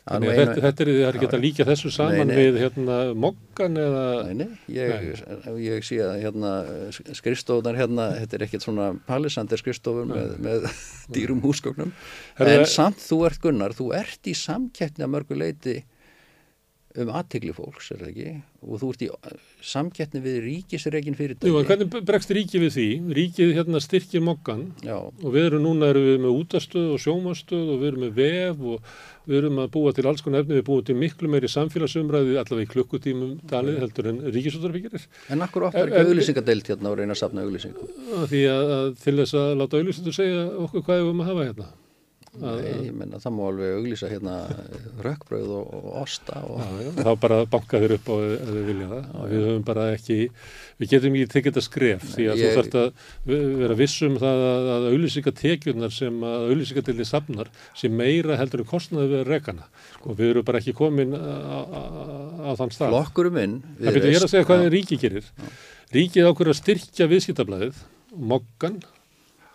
Það 0.00 0.14
Þannig 0.14 0.30
að 0.30 0.34
eina- 0.40 0.44
þetta, 0.54 0.62
þetta 0.64 0.82
er, 0.84 0.88
það 0.90 1.06
er 1.10 1.16
ekki 1.18 1.26
hægt 1.26 1.34
að 1.36 1.42
líka 1.44 1.64
þessu 1.68 1.90
saman 1.92 2.16
Nei, 2.16 2.24
nei. 2.30 2.36
við 2.40 2.58
hérna 2.62 2.94
mokkan 3.24 3.76
eða... 3.82 4.04
Nei, 4.26 4.34
nei, 4.40 4.48
ég, 4.74 5.20
ég 5.66 5.84
sé 5.86 5.98
að 6.06 6.14
hérna 6.24 6.52
skrifstofunar 7.20 7.78
hérna, 7.78 8.06
þetta 8.22 8.38
er 8.38 8.44
ekkert 8.48 8.64
svona 8.66 8.88
palisandir 9.06 9.60
skrifstofur 9.60 10.08
með, 10.10 10.32
með 10.46 10.66
dýrum 11.14 11.42
húsgögnum. 11.44 11.92
Herðu, 12.40 12.56
En 12.64 12.66
samt 12.72 13.04
þú 13.04 13.20
ert 13.28 13.42
Gunnar, 13.44 13.76
þú 13.76 13.90
ert 14.00 14.30
í 14.32 14.34
samkettni 14.40 15.04
að 15.06 15.12
mörgu 15.18 15.36
leiti 15.38 15.76
um 16.98 17.10
aðtegli 17.14 17.52
fólks, 17.54 17.92
er 17.94 18.00
það 18.02 18.08
ekki? 18.10 18.30
Og 18.66 18.80
þú 18.80 18.88
ert 18.92 19.02
í 19.04 19.08
samkettni 19.62 20.20
við 20.24 20.38
ríkisreikin 20.44 21.14
fyrirtæki. 21.16 21.48
Jú, 21.48 21.60
en 21.60 21.68
hvernig 21.68 22.04
bregst 22.08 22.32
ríkið 22.34 22.64
við 22.66 22.72
því? 22.74 22.86
Ríkið 23.18 23.52
hérna 23.56 23.80
styrkir 23.84 24.24
mokkan 24.26 24.64
Já, 24.82 24.96
og 24.98 25.28
við 25.30 25.46
erum 25.46 25.64
núna 25.64 25.90
erum 25.92 26.06
við 26.08 26.18
með 26.24 26.38
útastöð 26.42 26.90
og 26.96 27.02
sjómastöð 27.04 27.72
og 27.76 27.80
við 27.80 27.88
erum 27.92 28.04
með 28.06 28.14
vef 28.18 28.64
og 28.74 28.94
við 29.30 29.38
erum 29.40 29.60
að 29.62 29.68
búa 29.76 29.92
til 29.94 30.06
alls 30.10 30.24
konar 30.26 30.42
efni, 30.42 30.58
við 30.58 30.66
búum 30.66 30.86
til 30.88 30.96
miklu 30.98 31.30
meiri 31.30 31.50
samfélagsumræði 31.52 32.38
allavega 32.40 32.66
í 32.66 32.70
klukkutímum 32.74 33.36
talið 33.50 33.78
heldur 33.84 34.08
en 34.10 34.22
ríkisúttarbyggjarir. 34.34 35.06
en 35.30 35.44
akkur 35.46 35.68
opnar 35.68 35.86
En- 35.86 35.92
ekki 35.94 36.10
auðlýsingadeilt 36.10 36.72
hérna 36.72 36.90
og 36.90 36.98
reyna 36.98 37.14
að 37.14 37.22
safna 37.22 37.44
auðlýsingum? 37.46 37.92
Því 38.32 38.42
að, 38.50 38.72
að 38.80 38.90
til 39.04 39.16
þess 39.20 39.38
að 39.38 39.54
láta 39.62 39.78
auðlýsendur 39.78 40.16
segja 40.16 40.42
okkur 40.66 40.82
hvað 40.88 41.70
Nei, 42.30 42.86
ég 42.86 42.92
menna 42.94 43.18
það 43.18 43.32
má 43.34 43.40
alveg 43.48 43.72
auðlýsa 43.74 44.06
hérna 44.06 44.34
rökkbröð 45.02 45.48
og, 45.50 45.70
og 45.74 45.86
osta 46.04 46.38
og... 46.46 46.60
Já, 46.62 46.84
já, 46.86 46.90
þá 47.00 47.08
bara 47.24 47.38
banka 47.50 47.80
þér 47.82 47.94
upp 47.96 48.06
á 48.06 48.14
ef 48.22 48.44
þið 48.46 48.60
vilja 48.68 48.86
það. 48.92 49.08
við 49.32 49.42
höfum 49.48 49.64
bara 49.66 49.86
ekki, 49.96 50.18
við 50.78 50.92
getum 50.92 51.16
ekki 51.18 51.30
tekið 51.32 51.48
þetta 51.50 51.64
skref 51.66 52.04
því 52.12 52.28
að 52.30 52.38
Ég- 52.38 52.44
þú 52.44 52.60
þarft 52.60 52.76
að 52.78 53.34
vera 53.64 53.78
vissum 53.80 54.14
það 54.22 54.44
að, 54.50 54.68
að 54.76 54.86
auðlýsingatekjurnar 54.92 55.96
sem 55.96 56.22
að 56.30 56.46
auðlýsingadildi 56.52 57.08
safnar 57.10 57.50
sem 57.82 57.98
meira 57.98 58.38
heldur 58.38 58.62
en 58.62 58.70
kostnaði 58.70 59.10
við 59.16 59.26
rekana 59.32 59.66
og 60.06 60.14
við 60.22 60.30
erum 60.36 60.46
bara 60.52 60.62
ekki 60.62 60.76
komin 60.78 61.18
á, 61.18 62.54
þann 62.62 62.70
stað. 62.78 62.94
Flokkurum 62.94 63.36
minn 63.40 63.58
Það 63.82 63.98
betur 63.98 64.14
ég 64.14 64.22
að 64.22 64.32
segja 64.36 64.46
hvað 64.46 64.68
ríki 64.76 65.00
gerir. 65.02 65.26
Ríkið 65.90 66.30
ákveður 66.30 66.54
að 66.54 66.60
styrkja 66.62 67.10
viðskiptablaðið, 67.10 67.84
mokkan 68.14 68.78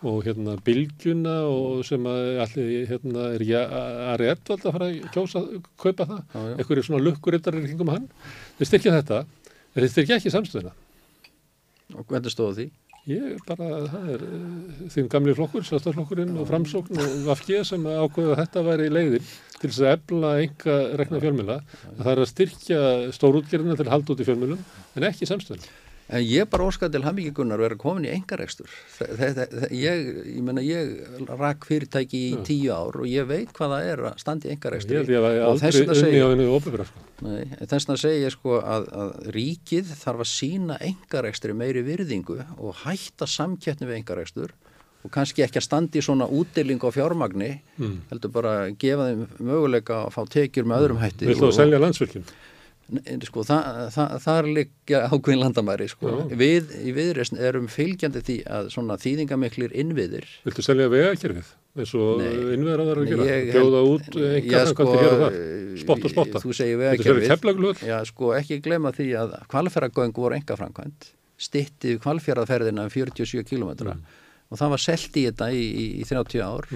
og 0.04 0.24
hérna 0.26 0.56
bylgjuna 0.66 1.36
og 1.48 1.84
sem 1.88 2.08
að 2.10 2.40
allir 2.44 2.88
hérna 2.90 3.28
er 3.32 3.44
ekki 3.44 3.60
að 3.62 4.16
rétt 4.22 4.50
að 4.52 4.66
fara 4.66 4.88
að 4.90 4.98
kjósa 5.14 5.44
kaupa 5.80 6.08
það, 6.10 6.24
já. 6.34 6.40
einhverju 6.56 6.86
svona 6.88 7.04
lukkurittar 7.04 7.56
í 7.56 7.62
kringum 7.64 7.92
hann, 7.94 8.10
þeir 8.58 8.72
styrkja 8.72 8.96
þetta. 8.98 9.22
En 9.72 9.82
þeir 9.82 9.92
styrkja 9.92 10.18
ekki 10.20 10.34
samstöðuna. 10.34 10.74
Og 11.96 12.04
hvernig 12.10 12.32
stóðu 12.32 12.58
því? 12.58 12.68
ég 13.06 13.42
bara, 13.46 13.84
það 13.86 14.06
er 14.16 14.22
uh, 14.26 14.78
þinn 14.90 15.10
gamli 15.10 15.34
flokkur, 15.38 15.62
sjálfstaflokkurinn 15.66 16.34
og 16.40 16.48
framsókn 16.48 16.98
og 16.98 17.12
VFG 17.28 17.60
sem 17.68 17.86
ákveða 17.86 18.32
að 18.34 18.40
þetta 18.40 18.64
væri 18.66 18.88
leiðin 18.90 19.28
til 19.60 19.70
þess 19.70 19.82
að 19.84 19.92
efla 19.92 20.32
enga 20.42 20.78
rekna 21.00 21.20
fjölmjöla, 21.22 21.58
að 21.92 22.00
það 22.02 22.12
er 22.12 22.22
að 22.24 22.30
styrkja 22.32 22.80
stórútgerðina 23.14 23.78
til 23.78 23.86
að 23.86 23.92
halda 23.94 24.14
út 24.14 24.22
í 24.22 24.26
fjölmjölum 24.26 24.64
en 24.98 25.06
ekki 25.06 25.28
samstöðuna 25.30 25.85
En 26.06 26.22
ég 26.22 26.46
bara 26.46 26.68
óskaði 26.70 26.94
til 26.94 27.02
hamingi 27.02 27.32
Gunnar 27.34 27.58
vera 27.58 27.74
komin 27.74 28.04
í 28.06 28.12
engarekstur. 28.14 28.68
Ég, 29.74 30.04
ég 30.36 30.42
meina, 30.46 30.62
ég 30.62 31.24
rak 31.26 31.66
fyrirtæki 31.66 32.20
í 32.28 32.36
tíu 32.46 32.70
ár 32.70 33.00
og 33.02 33.08
ég 33.10 33.26
veit 33.26 33.50
hvað 33.56 33.72
það 33.74 33.88
er 33.90 34.02
að 34.12 34.20
standa 34.22 34.46
í 34.46 34.52
held 35.00 35.10
ég 35.10 35.26
að 35.26 35.34
ég 35.34 35.48
aldrei 35.48 35.82
unni 36.06 36.22
á 36.22 36.28
hennu 36.30 36.46
óbyrgra 36.54 36.86
sko. 36.86 37.02
Þess 37.66 37.88
vegna 37.88 37.98
segi 38.04 38.22
ég 38.22 38.34
sko 38.36 38.60
að, 38.62 38.86
að 39.02 39.10
ríkið 39.34 39.90
þarf 40.04 40.22
að 40.22 40.30
sína 40.36 40.78
engarekstri 40.92 41.58
meiri 41.58 41.82
virðingu 41.90 42.38
og 42.54 42.80
hætta 42.84 43.26
samkettni 43.26 43.90
við 43.90 43.98
engarekstur 44.04 44.54
og 45.06 45.12
kannski 45.14 45.42
ekki 45.42 45.58
að 45.58 45.66
standa 45.66 45.98
í 45.98 46.02
svona 46.06 46.26
útdeling 46.30 46.82
á 46.82 46.90
fjármagni, 46.94 47.52
Mm. 47.76 47.98
heldur 48.08 48.30
bara 48.32 48.52
að 48.64 48.78
gefa 48.80 49.04
þeim 49.10 49.26
möguleika 49.44 49.96
að 50.06 50.12
fá 50.14 50.22
tekjur 50.32 50.64
með 50.64 50.80
öðrum 50.86 51.00
hætti. 51.02 51.26
Og- 51.28 51.42
að 51.50 51.58
selja 51.58 51.78
landsvirkjum? 51.82 52.22
Sko, 53.26 53.42
það, 53.42 53.78
það, 53.90 54.10
það 54.22 54.36
er 54.40 54.46
líka 54.54 54.98
ákveðin 55.10 55.40
landamæri 55.42 55.88
sko. 55.90 56.10
Við 56.30 56.68
í 56.86 56.92
viðreysn 56.94 57.40
erum 57.42 57.64
fylgjandi 57.72 58.20
því 58.22 58.36
að 58.46 58.68
svona 58.70 58.94
þýðingamiklir 59.02 59.72
innviðir 59.74 60.28
Viltu 60.46 60.62
selja 60.62 60.86
vegakerfið 60.92 61.48
eins 61.76 61.94
og 61.98 62.20
Nei. 62.22 62.28
innverðar 62.54 63.00
að 63.02 63.02
Nei, 63.02 63.10
gera? 63.10 63.24
ég 63.26 63.50
Bjóða 63.56 63.80
held- 63.82 63.90
út 63.90 64.06
Já, 64.14 64.28
enga 64.38 64.60
sko, 64.70 64.86
það? 64.94 65.34
Spott 65.82 66.06
og 66.06 66.12
spotta? 66.14 66.40
þú 66.46 66.54
segir 66.56 66.78
vegakerfið? 66.80 67.82
Já, 67.90 67.96
sko, 68.08 68.30
ekki 68.38 68.60
glema 68.64 68.92
því 68.96 69.08
að 69.18 69.34
kvalfjörðagöng 69.50 70.14
voru 70.16 70.38
enga 70.38 70.56
framkvæmt 70.56 71.10
stitti 71.36 71.98
kvalfjörðaferðina 72.00 72.86
um 72.86 72.94
47 72.94 73.42
km 73.50 73.74
Mm. 73.82 74.06
og 74.50 74.58
það 74.62 74.70
var 74.72 74.78
selt 74.86 75.18
í 75.18 75.26
þetta 75.26 75.50
í, 75.52 75.64
í, 75.66 75.86
í 76.00 76.04
30 76.06 76.40
ár 76.46 76.70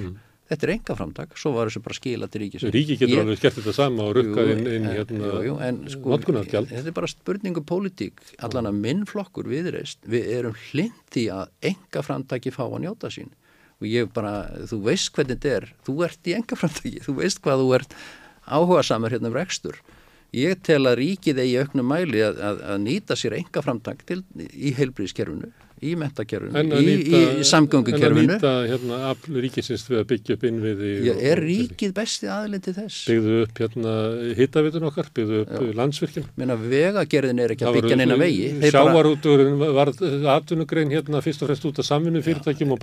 þetta 0.51 0.67
er 0.67 0.73
enga 0.75 0.97
framtak, 0.99 1.35
svo 1.39 1.53
var 1.55 1.71
þessu 1.71 1.83
bara 1.85 1.97
skila 1.97 2.29
til 2.31 2.43
ríkis 2.43 2.65
Ríki 2.75 2.97
getur 2.99 3.23
alveg 3.23 3.43
gert 3.43 3.59
þetta 3.61 3.75
sama 3.77 4.07
og 4.09 4.17
rukkað 4.19 4.53
inn, 4.55 4.65
inn 4.77 4.89
hérna 4.91 5.75
sko, 5.93 6.15
notkunargjald. 6.15 6.73
þetta 6.73 6.91
er 6.91 6.97
bara 6.97 7.11
spurningu 7.11 7.63
pólitík. 7.67 8.23
Allan 8.43 8.71
að 8.71 8.81
minn 8.83 9.05
flokkur 9.09 9.51
viðreist 9.51 10.03
við 10.11 10.33
erum 10.39 10.57
hlindi 10.71 11.29
að 11.35 11.53
enga 11.71 12.03
framtaki 12.07 12.55
fá 12.55 12.65
að 12.67 12.81
njóta 12.87 13.13
sín. 13.15 13.31
Og 13.81 13.89
ég 13.89 14.11
bara, 14.13 14.35
þú 14.69 14.83
veist 14.91 15.15
hvernig 15.17 15.39
þetta 15.39 15.55
er. 15.61 15.71
Þú 15.87 15.95
ert 16.09 16.29
í 16.29 16.37
enga 16.37 16.59
framtaki, 16.59 16.99
þú 17.07 17.17
veist 17.23 17.41
hvað 17.45 17.65
þú 17.65 17.73
ert 17.79 17.97
áhuga 18.51 18.85
samar 18.85 19.15
hérna 19.15 19.31
um 19.31 19.39
rekstur. 19.39 19.79
Ég 20.37 20.61
tel 20.67 20.85
að 20.87 21.01
ríkið 21.01 21.41
eigi 21.43 21.57
auknum 21.63 21.89
mæli 21.91 22.21
að, 22.23 22.43
að, 22.47 22.61
að 22.75 22.85
nýta 22.85 23.17
sér 23.19 23.35
enga 23.39 23.63
framtak 23.65 24.05
til, 24.07 24.21
í 24.39 24.75
heilbríðskerfinu 24.79 25.51
í 25.83 25.95
að 26.77 26.89
í, 26.91 26.95
í, 27.09 27.21
í 27.41 27.45
samgöngukerfinu. 27.49 28.25
En 28.25 28.31
að 28.31 28.35
nýta 28.37 28.53
hérna 28.71 28.99
afl 29.11 29.39
ríkisins 29.45 29.85
við 29.89 30.01
að 30.03 30.07
byggja 30.13 30.37
upp 30.37 30.45
innviði 30.51 30.91
Já, 31.07 31.13
og- 31.15 31.23
er 31.31 31.39
og- 31.41 31.45
ríkið 31.51 31.95
besti 31.97 32.27
aðlinn 32.31 32.65
til 32.65 32.75
þess? 32.77 32.99
byggðu 33.11 33.37
upp 33.47 33.63
hérna 33.65 33.95
hittavitun 34.37 34.89
okkar, 34.91 35.11
byggðu 35.17 35.41
upp 35.47 35.75
landsvirkjum 35.81 36.25
Meina 36.37 36.57
vegagerðin 36.61 37.41
er 37.45 37.55
ekki 37.57 37.67
að 37.69 37.79
byggja 37.81 37.97
neina 38.01 38.17
vegi. 38.21 38.51
Sjávarútugurinn 38.71 39.57
var 39.75 39.93
atvinnugrein 40.37 40.91
hérna 40.93 41.23
fyrst 41.25 41.43
og 41.43 41.49
fremst 41.51 41.65
út 41.71 41.79
af 41.83 41.87
samvinnu 41.89 42.23
fyrirtækjum 42.25 42.73
og 42.77 42.81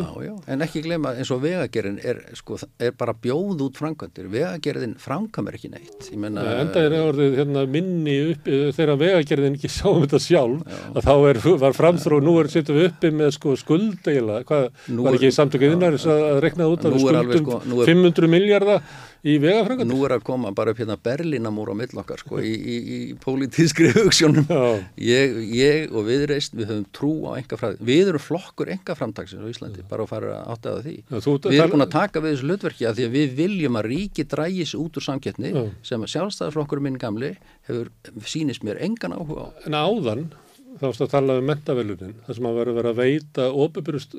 Já, 0.00 0.26
já, 0.26 0.34
en 0.54 0.60
ekki 0.66 0.82
glema 0.84 1.14
eins 1.16 1.30
og 1.30 1.42
vegagerðin 1.44 1.98
er, 2.04 2.20
sko, 2.38 2.58
er 2.80 2.92
bara 2.98 3.14
bjóð 3.14 3.60
út 3.66 3.78
framkvæmdir. 3.80 4.28
Vegagerðin 4.32 4.96
framkvæmur 5.00 5.54
ekki 5.58 5.70
neitt. 5.72 6.10
Menna, 6.20 6.42
Enda 6.60 6.82
er 6.84 6.96
orðið 6.98 7.36
hérna, 7.38 7.64
minni 7.70 8.16
upp 8.32 8.44
þegar 8.76 8.96
vegagerðin 9.00 9.56
ekki 9.58 9.70
sáum 9.78 10.02
þetta 10.04 10.20
sjálf 10.20 10.64
að 10.96 11.06
þá 11.06 11.14
er, 11.30 11.40
var 11.64 11.76
framþró 11.76 12.20
nú 12.24 12.36
er 12.46 12.52
sittum 12.54 12.76
við 12.80 12.88
uppi 12.90 13.10
með 13.20 13.30
sko 13.36 13.54
skuld 13.60 14.00
eiginlega, 14.08 14.44
hvað 14.48 14.66
Nú 14.96 15.04
var 15.06 15.18
ekki 15.18 15.30
samtöku 15.34 15.70
innaris 15.74 16.06
að 16.08 16.24
að 16.30 16.40
reikna 16.46 16.68
út 16.72 16.84
við 16.86 17.06
alveg, 17.10 17.38
skuldum 17.40 17.62
sko, 17.64 17.82
er- 17.84 17.90
500 17.92 18.28
miljardar 18.32 18.82
í 19.20 19.34
vegafrangat 19.36 19.84
nú 19.90 19.98
er 20.06 20.14
að 20.16 20.22
koma 20.24 20.48
bara 20.56 20.72
upp 20.72 20.78
hérna 20.80 20.94
Berlínamúr 20.96 21.68
á 21.68 21.74
millokkar 21.76 22.22
sko, 22.22 22.38
í, 22.40 22.52
í, 22.56 22.76
í 22.94 22.98
pólitískri 23.20 23.90
hugssjónum 23.98 24.46
Já. 24.48 24.62
ég, 24.96 25.34
ég 25.52 25.92
og 25.92 26.06
viðreist 26.08 26.54
við 26.56 26.70
höfum 26.72 26.86
trú 26.96 27.10
á 27.28 27.36
engafræð 27.42 27.82
við 27.84 28.08
erum 28.14 28.24
flokkur 28.24 28.72
engaframtaksins 28.72 29.44
á 29.44 29.48
Íslandi 29.52 29.84
bara 29.90 30.06
að 30.06 30.12
fara 30.14 30.32
að 30.38 30.48
átta 30.54 30.72
að 30.78 30.82
því. 30.88 30.94
Já, 31.10 31.16
þú- 31.26 31.36
við 31.50 31.58
erum 31.60 31.74
búin 31.76 31.84
að 31.84 31.92
taka 31.98 32.24
við 32.24 32.32
þessu 32.38 32.48
hlutverki 32.48 32.88
að 32.88 32.96
því 33.02 33.08
að 33.10 33.16
við 33.20 33.36
viljum 33.42 33.76
að 33.82 33.88
ríki 33.92 34.24
drægis 34.32 34.72
út 34.80 34.96
úr 34.96 35.04
samkettni 35.10 35.52
Já. 35.52 35.62
sem 35.92 36.00
að 36.08 36.12
sjálfstæðarflokkur 36.16 36.80
minn 36.88 36.96
gamli 37.04 37.34
hefur 37.68 37.92
sýnist 38.24 38.64
mér 38.64 38.80
engan 38.88 39.12
áhuga 39.20 39.50
á. 39.52 39.68
En 39.68 39.76
áðan 39.76 40.30
þá 40.78 40.86
varst 40.86 41.04
að 41.04 41.12
tala 41.14 41.36
um 41.40 41.46
mentavelunin 41.50 42.16
þar 42.26 42.38
sem 42.38 42.48
að 42.48 42.58
vera 42.60 42.74
verið 42.78 42.90
að 42.90 43.00
veita 43.00 43.46
óbyrjust 43.50 44.16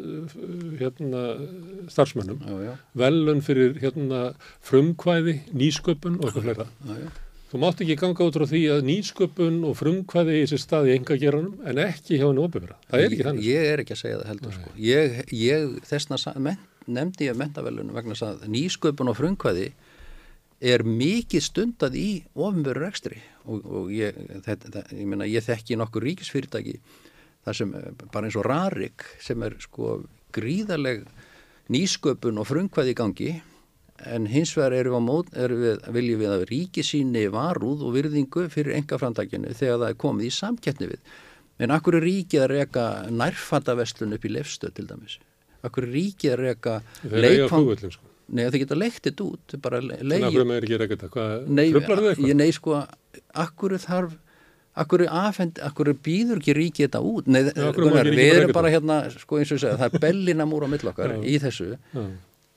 hérna, 0.81 1.23
starfsmönnum 1.93 2.41
já, 2.43 2.55
já, 2.67 2.71
velun 3.01 3.43
fyrir 3.45 3.77
hérna, 3.81 4.21
frumkvæði, 4.67 5.37
nýsköpun 5.55 6.17
og 6.19 6.29
eitthvað 6.29 6.47
fleira. 6.47 6.67
já. 6.87 7.11
Þú 7.51 7.59
mátt 7.59 7.81
ekki 7.83 7.97
ganga 7.99 8.23
út 8.23 8.37
frá 8.37 8.45
því 8.47 8.59
að 8.71 8.85
nýsköpun 8.87 9.55
og 9.67 9.73
frumkvæði 9.75 10.35
í 10.37 10.43
þessi 10.45 10.59
staði 10.61 10.93
enga 10.95 11.17
geranum 11.19 11.57
en 11.67 11.81
ekki 11.83 12.15
hjá 12.15 12.29
henni 12.29 12.45
opifra. 12.45 12.77
Það 12.87 13.01
er 13.01 13.07
ekki 13.09 13.25
þannig. 13.27 13.43
Ég, 13.43 13.57
ég 13.57 13.71
er 13.71 13.83
ekki 13.83 13.95
að 13.97 13.99
segja 13.99 14.19
það 14.21 14.29
heldur 14.31 14.53
sko. 14.55 14.71
Ég, 14.79 15.17
ég 15.35 15.73
þessna 15.89 16.55
nefndi 16.87 17.27
ég 17.27 17.35
mentavelunum 17.37 17.97
vegna 17.97 18.15
að 18.25 18.47
nýsköpun 18.55 19.11
og 19.11 19.19
frumkvæði 19.19 19.67
er 20.71 20.85
mikið 20.87 21.43
stundad 21.43 21.97
í 21.97 22.23
ofinveru 22.37 22.85
rekstri 22.85 23.19
og, 23.45 23.61
og 23.65 23.93
ég, 23.93 24.17
þetta, 24.45 24.85
ég, 24.93 25.05
meina, 25.09 25.27
ég 25.29 25.45
þekki 25.45 25.77
nokkur 25.79 26.05
ríkisfyrirtæki 26.05 26.77
þar 27.45 27.57
sem 27.57 27.71
bara 28.11 28.27
eins 28.27 28.37
og 28.37 28.45
Rarik 28.47 29.05
sem 29.23 29.41
er 29.45 29.55
sko 29.63 30.01
gríðarleg 30.35 31.07
nýsköpun 31.71 32.41
og 32.41 32.49
frumkvæði 32.49 32.93
í 32.93 32.97
gangi 32.97 33.31
en 34.09 34.27
hins 34.29 34.53
vegar 34.57 34.75
erum 34.75 34.97
við, 34.97 35.07
mót, 35.07 35.33
erum 35.37 35.61
við 35.61 35.89
viljum 35.95 36.21
við 36.21 36.35
að 36.35 36.45
ríki 36.49 36.85
síni 36.85 37.25
varúð 37.33 37.83
og 37.85 37.95
virðingu 37.97 38.47
fyrir 38.53 38.77
enga 38.79 38.97
framtækjunu 39.01 39.53
þegar 39.57 39.81
það 39.83 39.89
er 39.89 39.99
komið 40.05 40.29
í 40.29 40.35
samkettni 40.37 40.89
við. 40.93 41.11
En 41.61 41.73
akkur 41.75 41.99
er 41.99 42.07
ríkið 42.07 42.45
að 42.45 42.53
reyka 42.55 42.85
nærfattaverslun 43.13 44.17
upp 44.17 44.23
í 44.25 44.31
lefstöð 44.33 44.77
til 44.79 44.87
dæmis? 44.89 45.19
Akkur 45.61 45.85
er 45.85 45.93
ríkið 45.93 46.33
að 46.33 46.41
reyka 46.47 46.79
leikfang... 47.05 47.75
Sko. 47.83 48.10
Nei, 48.31 48.43
það 48.47 48.57
geta 48.63 48.79
leikt 48.79 49.05
þetta 49.07 49.27
út. 49.27 49.55
Þannig 49.55 50.11
að 50.17 50.27
hverju 50.27 50.47
maður 50.49 50.67
ekki 50.67 50.81
reyka 50.81 50.97
þetta? 50.97 51.09
Hvað, 51.13 51.31
frumlar 51.45 52.03
þau 52.03 52.09
eitthvað? 52.11 52.35
Nei, 52.41 52.51
sko, 52.57 52.81
akkur 53.45 53.77
þarf... 53.85 54.19
Akkur, 54.81 55.01
afhend, 55.03 55.57
akkur 55.67 55.89
býður 55.99 56.39
ekki 56.39 56.53
ríkið 56.55 56.85
þetta 56.85 56.99
út? 57.03 57.25
Nei, 57.27 57.41
Já, 57.49 57.65
Gunnar, 57.75 58.07
við 58.07 58.37
erum 58.37 58.53
bara 58.55 58.69
hérna, 58.71 59.01
sko 59.11 59.41
eins 59.41 59.49
og 59.51 59.57
ég 59.57 59.63
segja, 59.65 59.79
það 59.81 59.97
er 59.97 60.03
bellinamúr 60.05 60.63
á 60.63 60.67
millokkar 60.71 61.15
í 61.33 61.33
þessu. 61.43 61.73
Já 61.91 62.05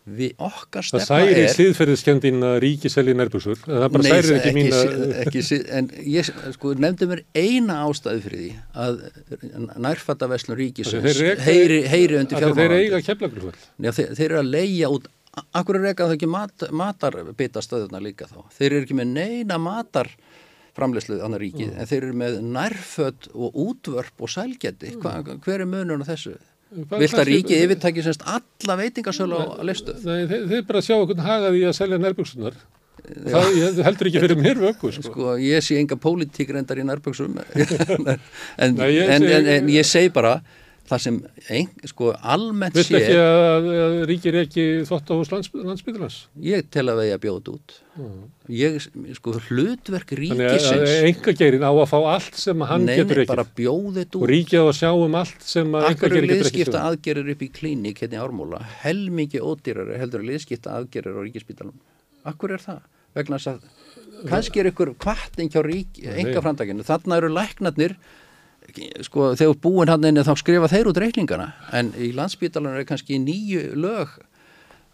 við 0.04 0.34
okkar 0.44 0.84
stefna 0.84 1.16
er 1.16 1.30
það 1.30 1.30
særi 1.30 1.44
síðferðiskjöndin 1.54 2.44
að 2.44 2.54
ríki 2.64 2.90
selji 2.92 3.14
nærbúsur 3.16 3.56
það 3.62 3.86
bara 3.94 4.04
Nei, 4.04 4.10
særi 4.10 4.34
ekki 4.36 4.52
mín 4.52 4.74
að 4.76 5.62
en 5.78 5.88
ég 6.12 6.28
sko 6.58 6.74
nefndi 6.76 7.08
mér 7.08 7.22
eina 7.32 7.78
ástæðu 7.86 8.24
fyrir 8.26 8.42
því 8.42 8.50
að 8.84 9.00
nærfattaveslun 9.86 10.58
ríkis 10.60 10.92
heyri, 10.92 11.80
heyri 11.88 12.20
undir 12.20 12.36
fjármáðan 12.36 12.60
þeir 12.60 12.76
eiga 12.82 13.00
keflagrúfall 13.06 13.56
þeir, 13.80 14.12
þeir 14.18 14.26
eru 14.28 14.42
að 14.42 14.52
leia 14.52 14.92
út 14.92 15.08
akkur 15.56 15.80
er 15.80 15.90
ekki 15.90 16.04
að 16.04 16.10
það 16.12 16.16
ekki 16.18 16.30
mat, 16.30 16.64
matarbeitastöðuna 16.82 18.00
líka 18.02 18.28
þá 18.30 18.40
þeir 18.56 18.70
eru 18.70 18.82
ekki 18.86 18.98
með 18.98 19.12
neina 19.18 19.58
matar 19.62 20.10
framlegsluð 20.74 21.22
annar 21.24 21.42
ríkið 21.42 21.70
mm. 21.70 21.78
en 21.78 21.90
þeir 21.90 22.00
eru 22.00 22.18
með 22.22 22.40
nærfödd 22.56 23.30
og 23.34 23.60
útvörp 23.64 24.26
og 24.26 24.32
sælgeti 24.34 24.94
mm. 24.96 25.40
hver 25.44 25.64
er 25.64 25.70
munun 25.70 26.02
á 26.02 26.10
þessu 26.10 26.36
Vilt 26.74 27.14
að 27.14 27.28
ríkið 27.28 27.60
yfirtæki 27.68 28.02
semst 28.02 28.24
alla 28.26 28.74
veitingarsölu 28.80 29.36
á 29.38 29.62
listu? 29.66 29.94
Nei, 30.02 30.24
þeir, 30.26 30.46
þeir 30.50 30.64
bara 30.66 30.80
sjá 30.82 30.96
okkur 30.96 31.20
hagaði 31.22 31.60
að 31.68 31.76
selja 31.76 31.98
nærbuksunar. 32.02 32.56
Það 33.04 33.78
heldur 33.84 34.10
ekki 34.10 34.22
fyrir 34.24 34.40
mér 34.40 34.60
vöku. 34.62 34.90
Sko. 34.96 35.04
sko, 35.06 35.34
ég 35.38 35.62
sé 35.62 35.76
enga 35.78 35.98
pólitík 36.00 36.50
reyndar 36.56 36.80
í 36.80 36.86
nærbuksum, 36.88 37.36
en, 37.44 38.16
en, 38.58 38.80
en, 38.80 39.28
en 39.54 39.70
ég 39.70 39.86
segi 39.86 40.10
bara 40.14 40.38
það 40.88 41.00
sem 41.04 41.16
ein, 41.48 41.70
sko 41.88 42.10
almennt 42.20 42.76
sé 42.76 42.84
Vilt 42.84 42.98
ekki 42.98 43.16
að, 43.20 43.68
að 43.84 43.94
ríkir 44.10 44.38
ekki 44.42 44.64
þótt 44.88 45.12
á 45.12 45.14
lands, 45.32 45.50
landsbyggðurnas? 45.56 46.18
Ég 46.44 46.68
tel 46.74 46.84
að 46.92 47.02
er 47.06 47.16
að 47.16 47.22
bjóða 47.24 47.54
út. 47.54 47.76
Ég, 48.52 48.78
sko 49.16 49.36
hlutverk 49.46 50.14
ríkisins 50.18 50.66
Þannig 50.66 50.90
að 50.90 51.08
enga 51.08 51.34
gerin 51.38 51.64
á 51.64 51.72
að 51.72 51.86
fá 51.92 51.96
allt 52.10 52.40
sem 52.42 52.64
hann 52.68 52.88
Nei, 52.88 52.96
getur 52.98 53.22
ekki 53.22 53.30
bara 53.30 53.46
bjóðið 53.60 54.08
út 54.08 54.18
og 54.18 54.26
ríkið 54.32 54.60
á 54.60 54.66
að 54.66 54.78
sjá 54.80 54.90
um 54.90 55.14
allt 55.20 55.46
sem 55.46 55.76
enga 55.78 55.92
gerin 55.94 55.94
getur 55.94 56.10
ekki 56.10 56.10
Akkur 56.10 56.18
er 56.18 56.28
liðskipta 56.34 56.82
aðgerir 56.88 57.30
upp 57.34 57.44
í 57.46 57.50
klínik 57.54 58.02
hérna 58.02 58.18
í 58.18 58.24
ármóla 58.24 58.60
helmingi 58.82 59.40
ódýrar 59.40 59.94
heldur 60.02 60.26
liðskipta 60.26 60.74
aðgerir 60.74 61.14
á 61.16 61.20
ríkispítalum 61.22 61.78
Akkur 62.26 62.56
er 62.58 62.66
það? 62.66 62.82
Vegna 63.14 63.38
þess 63.38 63.54
að 63.54 64.28
kannski 64.28 64.60
er 64.60 64.72
ykkur 64.72 64.92
kvartning 65.00 65.54
hjá 65.54 65.62
enga 66.18 66.42
framdaginu 66.42 66.84
þarna 66.86 67.20
eru 67.20 67.30
læknarnir 67.30 67.96
sko 69.06 69.32
þegar 69.38 69.58
búin 69.62 69.92
hann 69.92 70.06
inni 70.10 70.24
þá 70.26 70.34
skrifa 70.40 70.70
þeir 70.72 70.92
út 70.92 71.02
reikningana. 71.02 71.50
En 71.76 71.92
í 71.98 72.12
landsbítalan 72.16 72.78
er 72.78 72.88
kannski 72.88 73.20
nýju 73.22 73.74
lög 73.78 74.14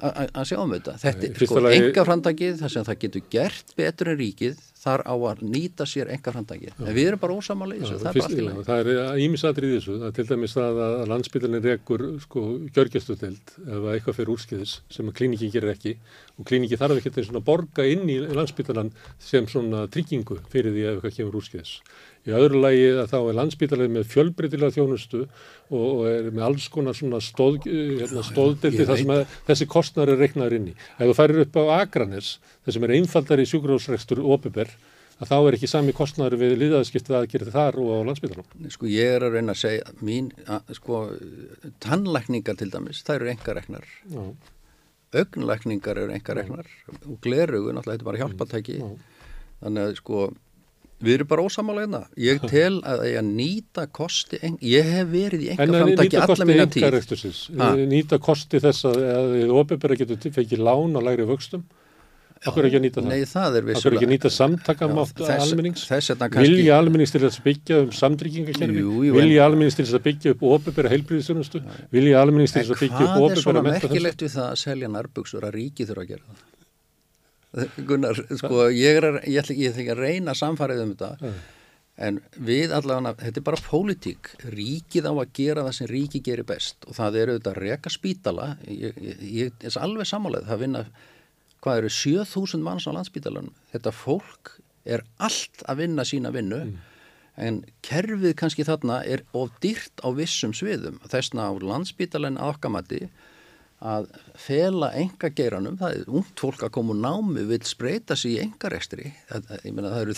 að 0.01 0.49
sjá 0.49 0.59
um 0.63 0.73
þetta. 0.73 0.97
Þetta 1.01 1.29
er 1.29 1.47
sko 1.47 1.63
lagi... 1.63 1.79
enga 1.81 2.05
framdagið 2.09 2.59
þar 2.63 2.73
sem 2.73 2.85
það 2.87 2.99
getur 3.05 3.25
gert 3.33 3.73
betur 3.77 4.11
en 4.13 4.19
ríkið 4.21 4.61
þar 4.81 5.03
á 5.05 5.15
að 5.15 5.43
nýta 5.45 5.87
sér 5.89 6.11
enga 6.15 6.33
framdagið 6.33 6.79
en 6.81 6.95
við 6.97 7.11
erum 7.11 7.21
bara 7.21 7.37
ósamála 7.37 7.77
í 7.77 7.83
þessu, 7.83 7.99
það 8.01 8.09
er 8.09 8.17
bara 8.17 8.29
allt 8.29 8.39
í 8.39 8.47
lagi. 8.47 8.65
Það 8.69 8.91
er 8.93 9.21
ímisatrið 9.27 9.73
í 9.73 9.77
þessu, 9.77 9.97
það 10.01 10.07
er 10.09 10.15
til 10.17 10.27
dæmis 10.31 10.55
það 10.57 10.81
að 10.87 11.03
landsbítalinn 11.13 11.65
rekur 11.67 12.05
sko 12.25 12.45
gjörgjastuteld 12.71 13.55
ef 13.61 13.89
eitthvað 13.95 14.19
fyrir 14.21 14.35
úrskiðis 14.37 14.77
sem 14.97 15.13
klíningi 15.21 15.51
gerir 15.53 15.75
ekki. 15.75 15.97
Og 16.41 16.49
klíningi 16.49 16.81
þarf 16.81 17.03
ekki 17.03 17.27
að 17.29 17.43
borga 17.45 17.85
inn 17.85 18.09
í 18.09 18.17
landsbítalan 18.25 18.95
sem 19.21 19.49
svona 19.51 19.85
tryggingu 19.93 20.41
fyrir 20.49 20.73
því 20.73 20.87
ef 20.87 20.97
eitthvað 20.97 21.19
kemur 21.19 21.43
úrskiðis 21.43 21.77
Í 22.29 22.33
öðru 22.37 22.61
lagi 22.61 22.85
að 23.01 23.07
þá 23.15 23.17
er 23.19 23.37
landsbítalið 23.39 23.93
með 23.95 24.09
fjölbreytilega 24.13 24.75
þjónustu 24.75 25.23
og 25.73 26.03
er 26.11 26.27
með 26.29 26.43
alls 26.51 26.67
konar 26.73 26.97
svona 26.99 27.21
stóð, 27.25 27.63
hérna, 27.65 28.25
stóðdeldi 28.27 28.87
þar 28.91 29.01
sem 29.01 29.13
þessi 29.49 29.69
kostnar 29.73 30.13
er 30.13 30.21
reiknaður 30.21 30.59
inn 30.59 30.67
í. 30.73 30.75
Ef 30.99 31.09
þú 31.09 31.15
færir 31.17 31.41
upp 31.47 31.57
á 31.57 31.81
Akranes, 31.81 32.35
þessum 32.69 32.85
er 32.85 32.93
einfaldari 32.99 33.47
sjúkrósrekstur 33.49 34.21
opiber, 34.21 34.69
að 35.21 35.33
þá 35.33 35.37
er 35.39 35.57
ekki 35.57 35.71
sami 35.73 35.95
kostnar 35.97 36.37
við 36.41 36.59
liðaðskiptið 36.61 37.17
að 37.17 37.27
gera 37.33 37.55
þar 37.57 37.81
og 37.81 37.89
á 37.89 38.07
landsbítalum. 38.11 38.69
Sko 38.77 38.89
ég 38.93 39.17
er 39.17 39.25
að 39.25 39.39
reyna 39.39 39.57
að 39.57 39.63
segja, 39.63 39.97
mín, 40.05 40.31
að, 40.45 40.75
sko, 40.77 41.01
tannlækningar 41.85 42.61
til 42.61 42.69
dæmis, 42.73 43.01
það 43.07 43.21
eru 43.21 43.33
enga 43.33 43.57
reknar. 43.57 43.89
Ögnlækningar 45.21 46.05
eru 46.05 46.15
enga 46.15 46.37
reknar 46.37 46.69
og 47.01 47.17
glerugu, 47.25 47.73
náttúrulega, 47.73 47.97
þetta 47.97 48.05
er 48.05 48.11
bara 48.13 48.23
hjálpatæki. 48.23 48.79
Þannig 49.61 49.89
að 49.89 49.97
sko 49.99 50.31
Við 51.01 51.17
erum 51.17 51.29
bara 51.31 51.45
ósamála 51.49 51.85
hérna. 51.87 52.01
Ég 52.21 52.43
tel 52.53 52.81
að 52.85 53.07
ég 53.09 53.27
nýta 53.27 53.87
kosti, 53.89 54.41
ég 54.61 54.95
hef 54.95 55.11
verið 55.11 55.47
í 55.47 55.51
enga 55.55 55.69
framtæki 55.73 56.23
alla 56.27 56.49
mína 56.49 56.71
tíð. 56.71 57.03
En 57.57 57.85
nýta 57.91 58.21
kosti 58.23 58.61
þess 58.63 58.89
að 58.91 59.05
þið 59.35 59.55
ofinbæra 59.63 60.01
getur 60.03 60.35
fekið 60.41 60.65
lán 60.69 60.99
á 60.99 61.01
lægri 61.09 61.29
vöxtum? 61.31 61.65
Akkur 62.41 62.65
ekki 62.65 62.79
að 62.79 62.85
nýta 62.87 63.03
það? 63.03 63.09
Nei, 63.11 63.25
það 63.29 63.57
er 63.59 63.65
vissulega. 63.67 63.81
Akkur 63.81 63.97
ekki 63.97 64.07
að 64.07 64.13
nýta 64.15 64.31
samtakamátt 64.33 65.19
almennings? 65.35 65.83
Kannski... 65.91 66.39
Vilja 66.41 66.79
almennings 66.81 67.13
til 67.13 67.21
þess 67.27 67.41
að 67.41 67.49
byggja 67.51 67.81
um 67.83 67.91
samtryggingakerfi? 67.99 68.85
Vilja 69.17 69.49
almennings 69.49 69.77
til 69.77 69.85
þess 69.85 69.99
að 69.99 70.07
byggja 70.07 70.33
upp 70.33 70.47
ofinbæra 70.55 70.93
heilbríðisjónustu? 70.95 71.61
Vilja 71.93 72.23
almennings 72.25 72.57
til 72.57 72.63
þess 72.63 72.73
að 72.79 72.87
byggja 72.87 73.03
upp 73.11 73.27
ofinbæra 73.27 73.27
metafensu? 73.27 73.35
Hvað 73.37 73.37
er 73.37 73.45
svona 73.45 73.65
merkilegt 73.69 74.25
við 74.25 74.33
það 74.39 74.47
að 74.47 74.57
selja 74.63 74.91
nærbuksur 74.97 75.49
að 75.51 75.55
ríki 75.59 75.89
þurfa 75.91 76.07
að 76.07 76.15
gera 76.15 76.25
það? 76.31 76.41
Gunnar, 77.51 78.19
sko, 78.39 78.69
ég 78.71 79.01
er 79.01 79.07
að, 79.09 79.17
ég 79.27 79.41
ætla, 79.43 79.57
ætla 79.71 79.95
að 79.97 80.03
reyna 80.05 80.35
samfarið 80.39 80.83
um 80.85 80.91
þetta 80.93 81.09
mm. 81.19 81.39
en 82.07 82.21
við 82.47 82.75
allavega, 82.77 83.17
þetta 83.25 83.41
er 83.41 83.47
bara 83.49 83.63
pólitík, 83.65 84.31
ríkið 84.55 85.09
á 85.11 85.13
að 85.17 85.33
gera 85.35 85.65
það 85.67 85.75
sem 85.81 85.91
ríkið 85.91 86.27
gerir 86.29 86.47
best 86.47 86.87
og 86.87 86.95
það 87.01 87.19
eru 87.25 87.39
þetta 87.39 87.55
reka 87.59 87.91
spítala 87.91 88.53
ég, 88.69 89.01
ég, 89.03 89.25
ég 89.27 89.67
er 89.67 89.79
alveg 89.83 90.07
samálega, 90.07 90.47
það 90.47 90.63
vinna 90.63 90.85
hvað 91.61 91.83
eru 91.83 91.91
7000 91.97 92.63
manns 92.69 92.87
á 92.87 92.95
landsspítalanum 92.95 93.59
þetta 93.75 93.95
fólk 93.99 94.55
er 94.87 95.03
allt 95.19 95.67
að 95.67 95.83
vinna 95.83 96.07
sína 96.07 96.31
vinnu 96.35 96.61
mm. 96.69 96.79
en 97.49 97.61
kerfið 97.83 98.37
kannski 98.39 98.69
þarna 98.69 99.03
er 99.03 99.27
of 99.35 99.51
dýrt 99.59 100.07
á 100.07 100.09
vissum 100.15 100.55
sviðum 100.55 101.03
þessna 101.11 101.51
á 101.51 101.53
landsspítalan 101.59 102.39
aðkamati 102.39 103.09
að 103.09 103.30
fela 104.37 104.91
enga 105.01 105.31
geiranum, 105.33 105.79
það 105.81 105.95
er 105.95 106.09
ungt 106.13 106.41
fólk 106.43 106.67
að 106.67 106.73
koma 106.75 106.93
úr 106.93 107.01
námi 107.01 107.47
vil 107.49 107.61
spreita 107.65 108.17
sig 108.19 108.35
í 108.37 108.43
engarekstri 108.43 109.07
ég 109.09 109.73
meina 109.73 109.95
það 109.95 110.03
eru 110.03 110.17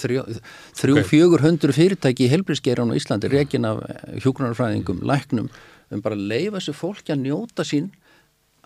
þrjú 0.81 1.05
fjögur 1.07 1.45
hundru 1.45 1.77
fyrirtæki 1.77 2.27
í 2.27 2.33
helbrísgeiran 2.33 2.91
á 2.91 2.99
Íslandi, 2.99 3.31
rekin 3.31 3.69
af 3.69 3.85
hjókunarfræðingum 4.25 5.05
læknum, 5.07 5.51
um 5.95 6.03
bara 6.03 6.19
að 6.19 6.27
leifa 6.33 6.59
þessu 6.59 6.75
fólki 6.75 7.15
að 7.15 7.23
njóta 7.29 7.67
sín. 7.67 7.93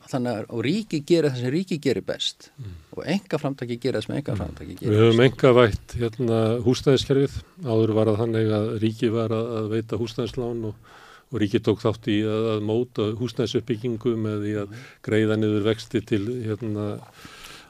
Þannig 0.06 0.36
að 0.38 0.60
ríki 0.62 1.00
gerir 1.02 1.32
það 1.32 1.40
sem 1.42 1.50
ríki 1.50 1.80
gerir 1.82 2.04
best. 2.06 2.52
Mm. 2.62 2.74
og 2.94 3.08
enga 3.10 3.38
framtæki 3.42 3.76
gerir 3.82 3.98
það 3.98 4.04
sem 4.04 4.18
enga 4.20 4.36
framtæki 4.38 4.76
gerir 4.78 4.92
Við 4.92 5.02
höfum 5.02 5.22
enga 5.24 5.50
vætt 5.56 5.94
hérna, 5.98 6.36
húsnæðiskerfið. 6.62 7.40
Áður 7.66 7.92
var 7.98 8.10
að 8.12 8.20
þannig 8.22 8.52
að 8.60 8.68
ríki 8.84 9.10
var 9.12 9.34
að 9.34 9.72
veita 9.74 9.98
húsnæðislán 9.98 10.62
og 10.70 10.94
og 11.32 11.40
ríkið 11.42 11.64
tók 11.66 11.82
þátt 11.82 12.10
í 12.12 12.20
að, 12.26 12.50
að 12.54 12.66
móta 12.68 13.08
húsnæðsuppbyggingu 13.18 14.14
með 14.20 14.44
því 14.44 14.54
að 14.62 14.76
greiða 15.06 15.40
niður 15.40 15.66
vexti 15.66 16.02
til 16.06 16.22
hérna, 16.46 16.86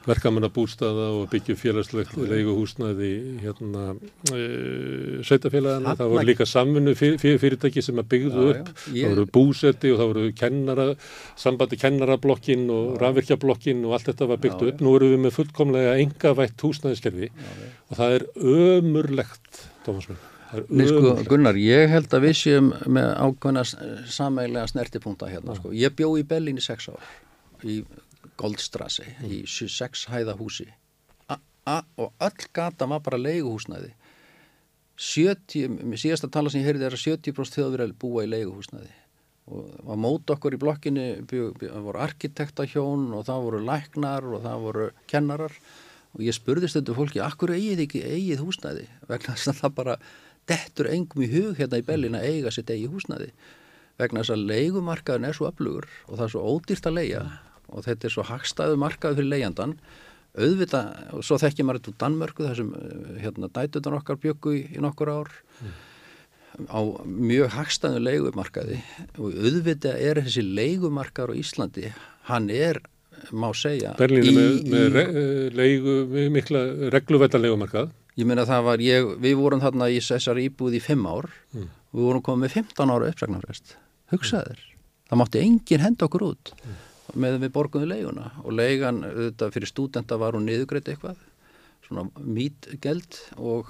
verkamannabústaða 0.07 1.07
og 1.17 1.25
byggju 1.31 1.55
félagslegt 1.59 2.13
leigu 2.29 2.53
húsnæði 2.55 3.09
hérna, 3.41 3.95
e, 4.31 4.43
sveitafélagana. 5.27 5.95
Það 5.99 6.13
voru 6.13 6.27
líka 6.29 6.47
samfunnu 6.47 6.93
fyr, 6.95 7.17
fyr, 7.21 7.35
fyrirtæki 7.41 7.83
sem 7.83 7.99
að 7.99 8.07
byggðu 8.13 8.45
já, 8.45 8.53
upp. 8.53 8.71
Já, 8.85 8.93
ég... 8.93 9.01
Það 9.01 9.15
voru 9.15 9.27
búsetti 9.39 9.91
og 9.91 9.99
það 9.99 10.13
voru 10.13 10.31
kennara, 10.43 10.87
sambandi 11.43 11.81
kennarablokkin 11.81 12.65
og 12.77 12.95
rafvirkjablokkin 13.03 13.83
og 13.87 13.97
allt 13.97 14.13
þetta 14.13 14.31
var 14.31 14.41
byggt 14.45 14.63
já, 14.63 14.71
upp. 14.71 14.85
Nú 14.85 14.95
erum 14.99 15.13
við 15.15 15.21
með 15.25 15.37
fullkomlega 15.41 15.99
engavætt 16.05 16.65
húsnæðiskerfi 16.69 17.31
og 17.33 17.99
það 17.99 18.17
er 18.21 18.27
ömurlegt, 18.55 19.63
Tómas 19.83 20.07
Mjörn. 20.11 20.36
Nei 20.69 20.87
sko 20.87 21.13
Gunnar, 21.27 21.57
ég 21.59 21.89
held 21.91 22.13
að 22.15 22.27
við 22.29 22.35
séum 22.39 22.69
með 22.87 23.09
ákveðna 23.19 23.63
samæglega 23.67 24.67
snertipunta 24.71 25.27
hérna 25.27 25.57
sko. 25.57 25.73
Ég 25.75 25.95
bjó 25.97 26.13
í 26.19 26.23
Berlín 26.27 26.61
í 26.61 26.63
sex 26.63 26.87
ár 26.91 27.03
í 27.65 27.81
Goldstrassi, 28.37 29.05
í 29.25 29.41
sex 29.47 30.05
hæða 30.11 30.37
húsi. 30.37 30.67
og 31.97 32.13
öll 32.23 32.45
gata 32.53 32.87
var 32.87 33.01
bara 33.03 33.17
leiguhúsnæði. 33.17 33.91
70, 34.97 35.97
síðasta 35.99 36.29
tala 36.31 36.49
sem 36.49 36.61
ég 36.61 36.69
heyrði 36.71 36.87
er 36.87 36.95
að 36.95 37.03
70% 37.03 37.57
þjóðverðal 37.57 37.97
búa 37.99 38.23
í 38.25 38.31
leiguhúsnæði. 38.31 38.93
Og 39.47 39.67
var 39.87 39.99
mót 39.99 40.31
okkur 40.33 40.55
í 40.55 40.61
blokkinni 40.61 41.07
voru 41.27 41.99
arkitektahjón 42.03 43.11
og 43.15 43.27
það 43.27 43.43
voru 43.45 43.59
læknar 43.67 44.25
og 44.25 44.41
það 44.45 44.63
voru 44.63 44.87
kennarar. 45.11 45.53
Og 46.15 46.23
ég 46.25 46.35
spurði 46.35 46.71
stundu 46.71 46.95
fólki 46.97 47.21
akkur 47.21 47.53
eigið 47.53 47.83
ekki 47.85 48.01
eigið 48.07 48.41
húsnæði? 48.41 48.87
Vegna 49.11 49.35
þess 49.35 49.51
að 49.51 49.61
það 49.61 49.75
bara 49.77 49.97
dettur 50.49 50.89
engum 50.91 51.23
í 51.25 51.31
hug 51.31 51.59
hérna 51.59 51.81
í 51.81 51.85
Bellin 51.87 52.17
að 52.17 52.27
eiga 52.31 52.53
sitt 52.53 52.71
eigið 52.71 52.95
húsnæði. 52.95 53.31
Vegna 53.97 54.21
þess 54.21 54.35
að 54.35 54.45
leigumarkaðin 54.51 55.27
er 55.29 55.37
svo 55.37 55.47
öflugur 55.49 55.87
og 56.07 56.17
það 56.17 56.25
er 56.27 56.33
svo 56.35 56.43
ódýrt 56.53 56.89
að 56.89 56.97
leia 56.99 57.23
og 57.67 57.83
þetta 57.87 58.07
er 58.07 58.13
svo 58.13 58.27
hagstæðu 58.27 58.77
markaði 58.79 59.19
fyrir 59.19 59.33
leijandan 59.33 59.73
auðvita, 60.37 60.81
og 61.17 61.25
svo 61.25 61.37
þekkir 61.41 61.65
maður 61.65 61.81
þetta 61.81 61.91
úr 61.91 61.99
Danmörku 62.03 62.45
þessum 62.45 62.71
hérna, 63.23 63.49
dætutan 63.53 63.97
okkar 63.97 64.19
bjöku 64.21 64.53
í, 64.53 64.63
í 64.77 64.83
nokkur 64.83 65.13
ár. 65.13 65.31
Mm. 65.61 65.75
á 66.73 66.81
mjög 67.05 67.51
hagstæðu 67.53 67.99
leigumarkaði 68.01 68.79
og 69.21 69.35
auðvita 69.35 69.91
er 69.93 70.23
þessi 70.25 70.41
leigumarkaður 70.41 71.35
á 71.37 71.39
Íslandi 71.41 71.91
hann 72.29 72.47
er, 72.49 72.79
má 73.29 73.51
segja 73.53 73.91
Berlínu 73.99 74.33
með, 74.33 74.55
með 74.71 74.87
re, 74.95 75.03
leigu, 75.53 75.97
mikla 76.33 76.63
regluvetta 76.93 77.41
leigumarkað 77.41 77.91
Ég 78.17 78.25
meina 78.25 78.47
það 78.49 78.63
var, 78.65 78.81
ég, 78.81 79.11
við 79.21 79.35
vorum 79.37 79.61
þarna 79.61 79.89
í 79.93 79.99
þessar 80.01 80.39
íbúð 80.41 80.79
í 80.79 80.81
fimm 80.81 81.05
ár. 81.05 81.29
Mm. 81.53 81.69
við 81.93 82.03
vorum 82.03 82.23
komið 82.25 82.43
með 82.43 82.55
15 82.57 82.93
ára 82.93 83.09
uppsagnarfrest. 83.11 83.77
Hugsaður, 84.11 84.59
mm. 84.59 84.83
það 85.09 85.19
mátti 85.21 85.41
engin 85.43 85.83
henda 85.83 86.07
okkur 86.07 86.25
út 86.31 86.51
mm. 86.57 86.77
með 87.23 87.39
við 87.43 87.53
borguðu 87.55 87.89
leiguna. 87.91 88.31
Og 88.43 88.55
leigan 88.57 89.03
þetta 89.05 89.51
fyrir 89.53 89.71
stúdenta 89.71 90.17
var 90.19 90.37
hún 90.37 90.47
niðugreitt 90.49 90.89
eitthvað. 90.91 91.19
Svona 91.87 92.07
mítgeld 92.19 93.21
og 93.37 93.69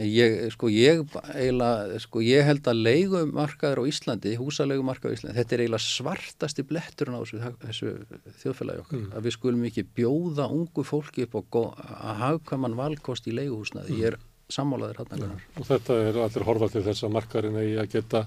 ég, 0.00 0.36
sko, 0.54 0.70
ég, 0.72 1.02
eiginlega, 1.34 2.00
sko, 2.00 2.22
ég 2.24 2.46
held 2.48 2.68
að 2.70 2.82
leigumarkaður 2.86 3.82
á 3.84 3.88
Íslandi, 3.90 4.34
húsaleigumarkaður 4.40 5.12
á 5.12 5.16
Íslandi 5.18 5.38
þetta 5.40 5.56
er 5.56 5.64
eiginlega 5.66 5.84
svartasti 5.84 6.64
bletturinn 6.68 7.18
á 7.18 7.22
þessu, 7.22 7.40
þessu 7.66 7.94
þjóðfélagi 8.42 8.84
okkar. 8.86 8.98
Mm. 8.98 9.14
að 9.16 9.28
við 9.28 9.36
skulum 9.36 9.64
ekki 9.68 9.86
bjóða 10.00 10.48
ungu 10.52 10.84
fólki 10.86 11.26
upp 11.28 11.40
að 11.42 12.20
hafkaman 12.22 12.78
valkost 12.78 13.28
í 13.28 13.36
leiguhúsnaði, 13.36 13.98
ég 14.00 14.14
er 14.14 14.20
sammálaðir 14.52 14.98
hann 15.00 15.22
ja, 15.22 15.28
og 15.56 15.66
þetta 15.68 15.98
er 16.08 16.18
allir 16.26 16.44
horfað 16.44 16.74
til 16.74 16.82
þess 16.84 17.06
að 17.06 17.14
markaðurinn 17.16 17.60
eigi 17.62 17.76
að 17.80 17.90
geta 17.94 18.22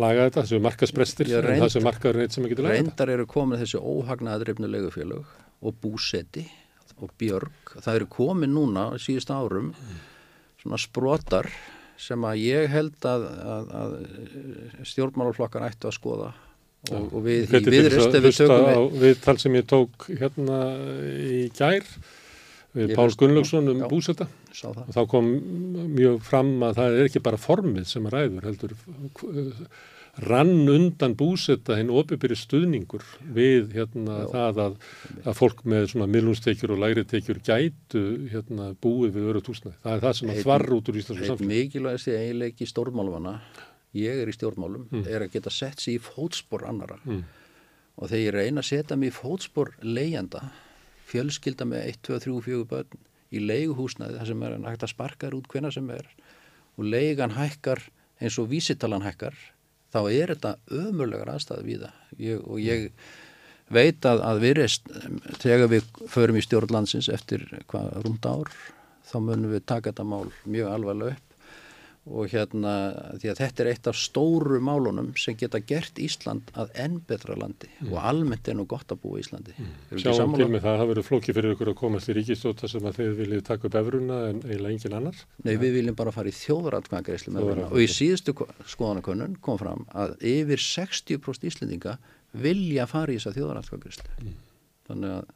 laga 0.00 0.24
þetta, 0.26 0.42
þessu 0.42 0.60
markaðsbrestir 0.64 1.32
en 1.38 1.62
þessu 1.62 1.82
markaðurinn 1.86 2.24
eitt 2.24 2.34
sem 2.34 2.46
ekki 2.46 2.56
getur 2.56 2.66
laga 2.66 2.78
þetta. 2.78 2.88
Reyndar 2.88 3.12
eru 3.14 3.26
komin 3.30 3.62
þessu 3.62 3.82
óhagnaðadreifnulegu 3.92 4.90
félög 4.94 5.36
og 5.62 5.78
búseti 5.82 6.46
og 6.98 7.12
björg, 7.20 7.76
það 7.78 8.00
eru 8.00 8.08
komin 8.10 8.54
núna 8.56 8.88
síðust 8.98 9.30
árum 9.30 9.70
mm. 9.70 9.98
Svona 10.68 10.80
sprotar 10.82 11.48
sem 11.98 12.22
að 12.28 12.44
ég 12.44 12.68
held 12.70 13.08
að, 13.08 13.24
að, 13.42 13.72
að 13.80 14.84
stjórnmálaflokkar 14.86 15.66
ættu 15.66 15.88
að 15.88 15.96
skoða 15.96 16.28
og, 16.92 17.08
og 17.10 17.24
við 17.24 17.56
í 17.58 17.62
viðrist 17.66 18.14
við 18.14 18.30
tökum 18.36 18.94
við 18.94 19.02
Við 19.02 19.20
tal 19.24 19.36
sem 19.42 19.58
ég 19.58 19.66
tók 19.66 20.06
hérna 20.20 20.60
í 21.08 21.48
gær 21.56 21.88
við 22.76 22.94
Pál 22.94 23.08
Gunnlaugsson 23.18 23.72
um 23.72 23.84
búsetta 23.90 24.28
og 24.68 24.92
þá 24.94 25.00
kom 25.10 25.28
mjög 25.96 26.20
fram 26.26 26.52
að 26.68 26.78
það 26.78 26.98
er 26.98 27.08
ekki 27.08 27.24
bara 27.24 27.40
formið 27.40 27.88
sem 27.90 28.06
ræður 28.12 28.46
heldur 28.46 28.76
rann 30.18 30.68
undan 30.70 31.14
búsetta 31.18 31.76
hinn 31.78 31.92
opibyrri 31.94 32.36
stuðningur 32.38 33.04
við 33.34 33.72
hérna, 33.76 34.24
það 34.32 34.60
að, 34.64 34.76
að 35.22 35.38
fólk 35.38 35.64
með 35.68 35.86
svona 35.92 36.08
millumstekjur 36.10 36.74
og 36.74 36.82
læri 36.82 37.04
tekjur 37.08 37.40
gætu 37.46 38.04
hérna, 38.32 38.72
búið 38.82 39.18
við 39.18 39.28
öru 39.32 39.42
túsnaði. 39.46 39.78
Það 39.84 39.96
er 39.96 40.04
það 40.04 40.16
sem 40.20 40.32
að 40.32 40.40
þvarr 40.42 40.76
út 40.78 40.90
úr 40.90 41.00
Íslands 41.02 41.24
samfélag. 41.24 41.52
Mikilvægast 41.52 42.10
er 42.10 42.22
eiginleiki 42.24 42.68
stjórnmálumana, 42.68 43.34
ég 43.98 44.22
er 44.22 44.30
í 44.30 44.36
stjórnmálum, 44.36 44.88
mm. 44.90 45.04
er 45.06 45.26
að 45.26 45.36
geta 45.36 45.52
sett 45.54 45.84
sér 45.84 45.96
í 45.96 46.00
fótspor 46.02 46.66
annara 46.68 46.98
mm. 47.04 47.20
og 47.98 48.10
þegar 48.10 48.24
ég 48.24 48.38
reyna 48.38 48.64
að 48.64 48.70
setja 48.72 48.98
mig 48.98 49.12
í 49.12 49.18
fótspor 49.18 49.74
leiðjanda 49.86 50.48
fjölskylda 51.08 51.68
með 51.68 51.86
1, 51.94 52.00
2, 52.08 52.18
3, 52.26 52.40
4 52.48 52.66
börn 52.68 53.06
í 53.28 53.42
leiguhúsnaði 53.44 54.18
þar 54.18 54.30
sem 54.30 54.42
er 54.44 54.56
hægt 54.66 54.84
að 54.84 54.92
sparka 54.92 55.30
út 55.36 55.48
hvena 55.52 55.70
sem 55.72 55.88
er 55.92 56.10
og 56.78 56.86
leigan 56.86 57.36
hækkar 57.36 57.82
eins 58.18 58.38
og 58.40 58.50
vísitalan 58.52 59.04
hækkar 59.04 59.36
þá 59.92 60.00
er 60.12 60.34
þetta 60.34 60.54
ömurlegar 60.82 61.32
aðstæði 61.34 61.66
við 61.68 61.86
það. 61.86 62.02
Ég, 62.24 62.42
og 62.44 62.60
ég 62.62 62.88
veit 63.72 64.08
að, 64.08 64.24
að 64.24 64.42
virðist 64.44 64.90
þegar 65.42 65.72
við 65.74 65.88
förum 66.08 66.40
í 66.40 66.44
stjórnlandsins 66.44 67.10
eftir 67.12 67.46
hvað 67.68 67.90
rúmda 68.04 68.34
ár 68.38 68.52
þá 69.08 69.16
munum 69.24 69.52
við 69.52 69.66
taka 69.68 69.92
þetta 69.92 70.06
mál 70.08 70.28
mjög 70.48 70.70
alvarlega 70.72 71.16
upp 71.16 71.27
og 72.08 72.30
hérna 72.32 72.72
því 73.20 73.30
að 73.32 73.40
þetta 73.42 73.62
er 73.62 73.70
eitt 73.72 73.88
af 73.90 73.96
stóru 73.98 74.58
málunum 74.64 75.10
sem 75.20 75.36
geta 75.38 75.60
gert 75.60 75.98
Ísland 76.00 76.50
að 76.58 76.72
enn 76.84 76.98
betra 77.08 77.36
landi. 77.38 77.68
Mm. 77.78 77.92
og 77.92 78.08
almennt 78.10 78.48
er 78.48 78.56
nú 78.58 78.64
gott 78.68 78.92
að 78.92 79.02
búa 79.02 79.20
Íslandi. 79.20 79.54
Mm. 79.58 80.00
Sjáum 80.02 80.34
til 80.36 80.48
með 80.48 80.64
það, 80.64 80.78
það 80.80 80.90
verður 80.92 81.08
flóki 81.08 81.34
fyrir 81.36 81.54
ykkur 81.54 81.72
að 81.72 81.78
komast 81.82 82.10
í 82.10 82.16
ríkistóta 82.16 82.70
sem 82.70 82.88
að 82.88 83.00
þið 83.00 83.14
viljið 83.22 83.44
taka 83.48 83.68
upp 83.68 83.78
efruna 83.82 84.18
en 84.30 84.42
eiginlega 84.44 84.74
engin 84.74 84.98
annar. 84.98 85.22
Nei, 85.44 85.54
ja. 85.54 85.62
við 85.62 85.78
viljum 85.78 85.98
bara 85.98 86.14
fara 86.14 86.32
í 86.32 86.36
þjóðratkvæðagreyslu 86.38 87.34
með 87.34 87.46
efruna 87.46 87.70
og 87.70 87.84
í 87.84 87.88
síðustu 87.92 88.36
skoðanakönnun 88.74 89.38
kom 89.44 89.60
fram 89.60 89.86
að 89.92 90.16
yfir 90.32 90.64
60% 90.64 91.48
Íslendinga 91.52 91.98
vilja 92.38 92.88
fara 92.90 93.14
í 93.14 93.20
þessa 93.20 93.36
þjóðratkvæðagreyslu 93.36 94.10
mm. 94.24 94.36
þannig 94.90 95.16
að 95.18 95.32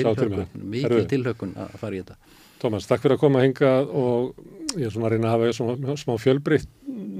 tilhökun, 0.00 0.62
mikil 0.70 1.02
tilhökun 1.10 1.56
að 1.58 1.74
fara 1.80 1.98
í 1.98 2.04
þetta 2.04 2.48
Tómas, 2.60 2.84
takk 2.88 3.00
fyrir 3.04 3.16
að 3.16 3.22
koma 3.22 3.40
að 3.40 3.46
hinga 3.46 3.72
og 3.96 4.76
ég 4.76 4.84
er 4.86 4.92
svona 4.92 5.08
að 5.08 5.14
reyna 5.14 5.30
að 5.30 5.34
hafa 5.34 5.56
svona 5.56 5.96
smá 5.96 6.12
fjölbreytt 6.20 6.68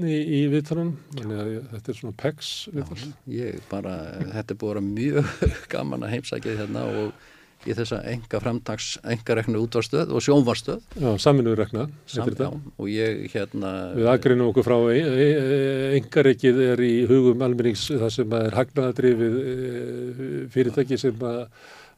í, 0.05 0.17
í 0.21 0.41
viðtalunum, 0.51 0.93
þetta 1.17 1.91
er 1.93 1.97
svona 1.97 2.17
PEX 2.21 2.51
viðtal. 2.71 3.09
Ég 3.33 3.57
bara, 3.71 3.95
þetta 4.35 4.53
er 4.53 4.59
búin 4.61 4.69
að 4.69 4.75
vera 4.75 4.85
mjög 4.85 5.45
gaman 5.73 6.05
að 6.05 6.13
heimsækja 6.15 6.57
hérna 6.61 6.85
og 7.01 7.29
í 7.61 7.75
þessa 7.77 7.99
enga 8.09 8.39
framtags, 8.41 8.91
enga 9.05 9.35
reknu 9.37 9.61
útvarstöð 9.65 10.13
og 10.15 10.23
sjónvarstöð. 10.25 10.79
Já, 10.97 11.09
saminuður 11.21 11.61
rekna. 11.61 11.87
Sam, 12.09 12.31
já, 12.33 12.47
og 12.49 12.87
ég 12.89 13.27
hérna... 13.33 13.73
Við 13.97 14.09
aðgreinum 14.13 14.49
okkur 14.49 14.65
frá 14.65 14.77
e, 14.93 15.01
e, 15.01 15.59
engareikið 15.99 16.63
er 16.71 16.81
í 16.85 16.93
hugum 17.09 17.45
almennings 17.45 17.85
það 17.91 18.09
sem 18.17 18.33
er 18.39 18.57
hagnaðadrifið 18.57 19.37
e, 19.41 20.41
fyrirtæki 20.53 21.01
sem 21.01 21.29
að 21.29 21.43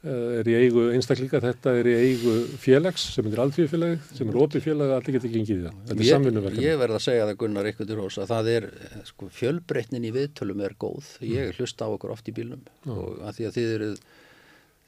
er 0.03 0.47
í 0.51 0.55
eigu 0.57 0.81
einstaklinga, 0.91 1.39
þetta 1.39 1.73
er 1.79 1.87
í 1.87 1.93
eigu 2.09 2.33
félags 2.59 3.05
sem 3.13 3.27
er 3.29 3.41
alþjóðfélagi, 3.43 3.99
sem 4.17 4.29
er 4.31 4.39
opið 4.43 4.65
félag 4.65 4.89
að 4.89 4.95
allir 4.97 5.15
geta 5.15 5.29
gengið 5.31 5.53
í 5.53 5.63
það. 5.63 5.75
Þetta 5.89 6.03
er 6.03 6.09
samfunnuverkefni. 6.09 6.65
Ég 6.65 6.79
verð 6.81 6.97
að 6.97 7.03
segja 7.05 7.27
það 7.29 7.37
Gunnar 7.43 7.69
til 7.79 7.99
hós 8.01 8.17
að 8.19 8.33
það 8.33 8.49
er, 8.51 8.67
sko, 9.07 9.27
fjölbreytnin 9.37 10.07
í 10.07 10.11
viðtölum 10.15 10.63
er 10.67 10.75
góð. 10.83 11.11
Ég 11.23 11.47
mm. 11.47 11.55
hlusta 11.55 11.87
á 11.87 11.93
okkur 11.93 12.15
oft 12.15 12.27
í 12.27 12.33
bílum 12.35 12.65
mm. 12.83 12.91
og 12.91 13.21
að 13.23 13.37
því 13.37 13.47
að 13.47 13.55
þið 13.57 13.71
eru, 13.77 13.87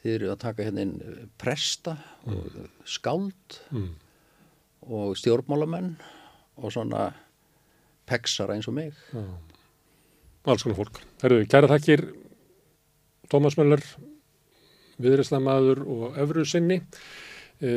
þið 0.02 0.18
eru 0.18 0.32
að 0.34 0.42
taka 0.44 0.68
hérna 0.68 0.84
inn 0.84 1.30
presta 1.40 1.96
og 2.26 2.42
mm. 2.50 2.66
skáld 2.98 3.60
mm. 3.72 3.88
og 5.00 5.14
stjórnmálamenn 5.22 5.94
og 6.60 6.76
svona 6.76 7.06
peksara 8.10 8.58
eins 8.58 8.68
og 8.68 8.76
mig. 8.76 8.92
Alls 10.46 10.68
konar 10.68 10.78
fólk. 10.78 11.00
Herru, 11.24 11.40
kæra 11.50 11.72
þakkir 11.72 12.04
Tómas 13.32 13.56
Möller 13.58 13.82
viðræstamaður 15.02 15.84
og 15.86 16.20
öfru 16.24 16.46
sinni. 16.48 16.82
E, 17.60 17.70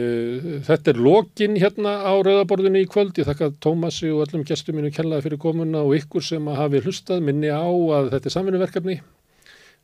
þetta 0.66 0.92
er 0.92 1.02
lokin 1.02 1.58
hérna 1.58 1.98
á 2.02 2.12
rauðaborðinu 2.16 2.82
í 2.82 2.88
kvöld. 2.90 3.18
Ég 3.18 3.28
þakka 3.28 3.52
Tómasi 3.62 4.10
og 4.14 4.24
öllum 4.26 4.46
gestum 4.48 4.78
mínu 4.78 4.90
kellaði 4.94 5.28
fyrir 5.28 5.42
komuna 5.42 5.84
og 5.86 5.94
ykkur 5.98 6.24
sem 6.24 6.50
hafi 6.58 6.82
hlustað 6.84 7.22
minni 7.26 7.52
á 7.52 7.62
að 7.66 8.12
þetta 8.16 8.30
er 8.30 8.36
samfunnuverkefni. 8.36 8.98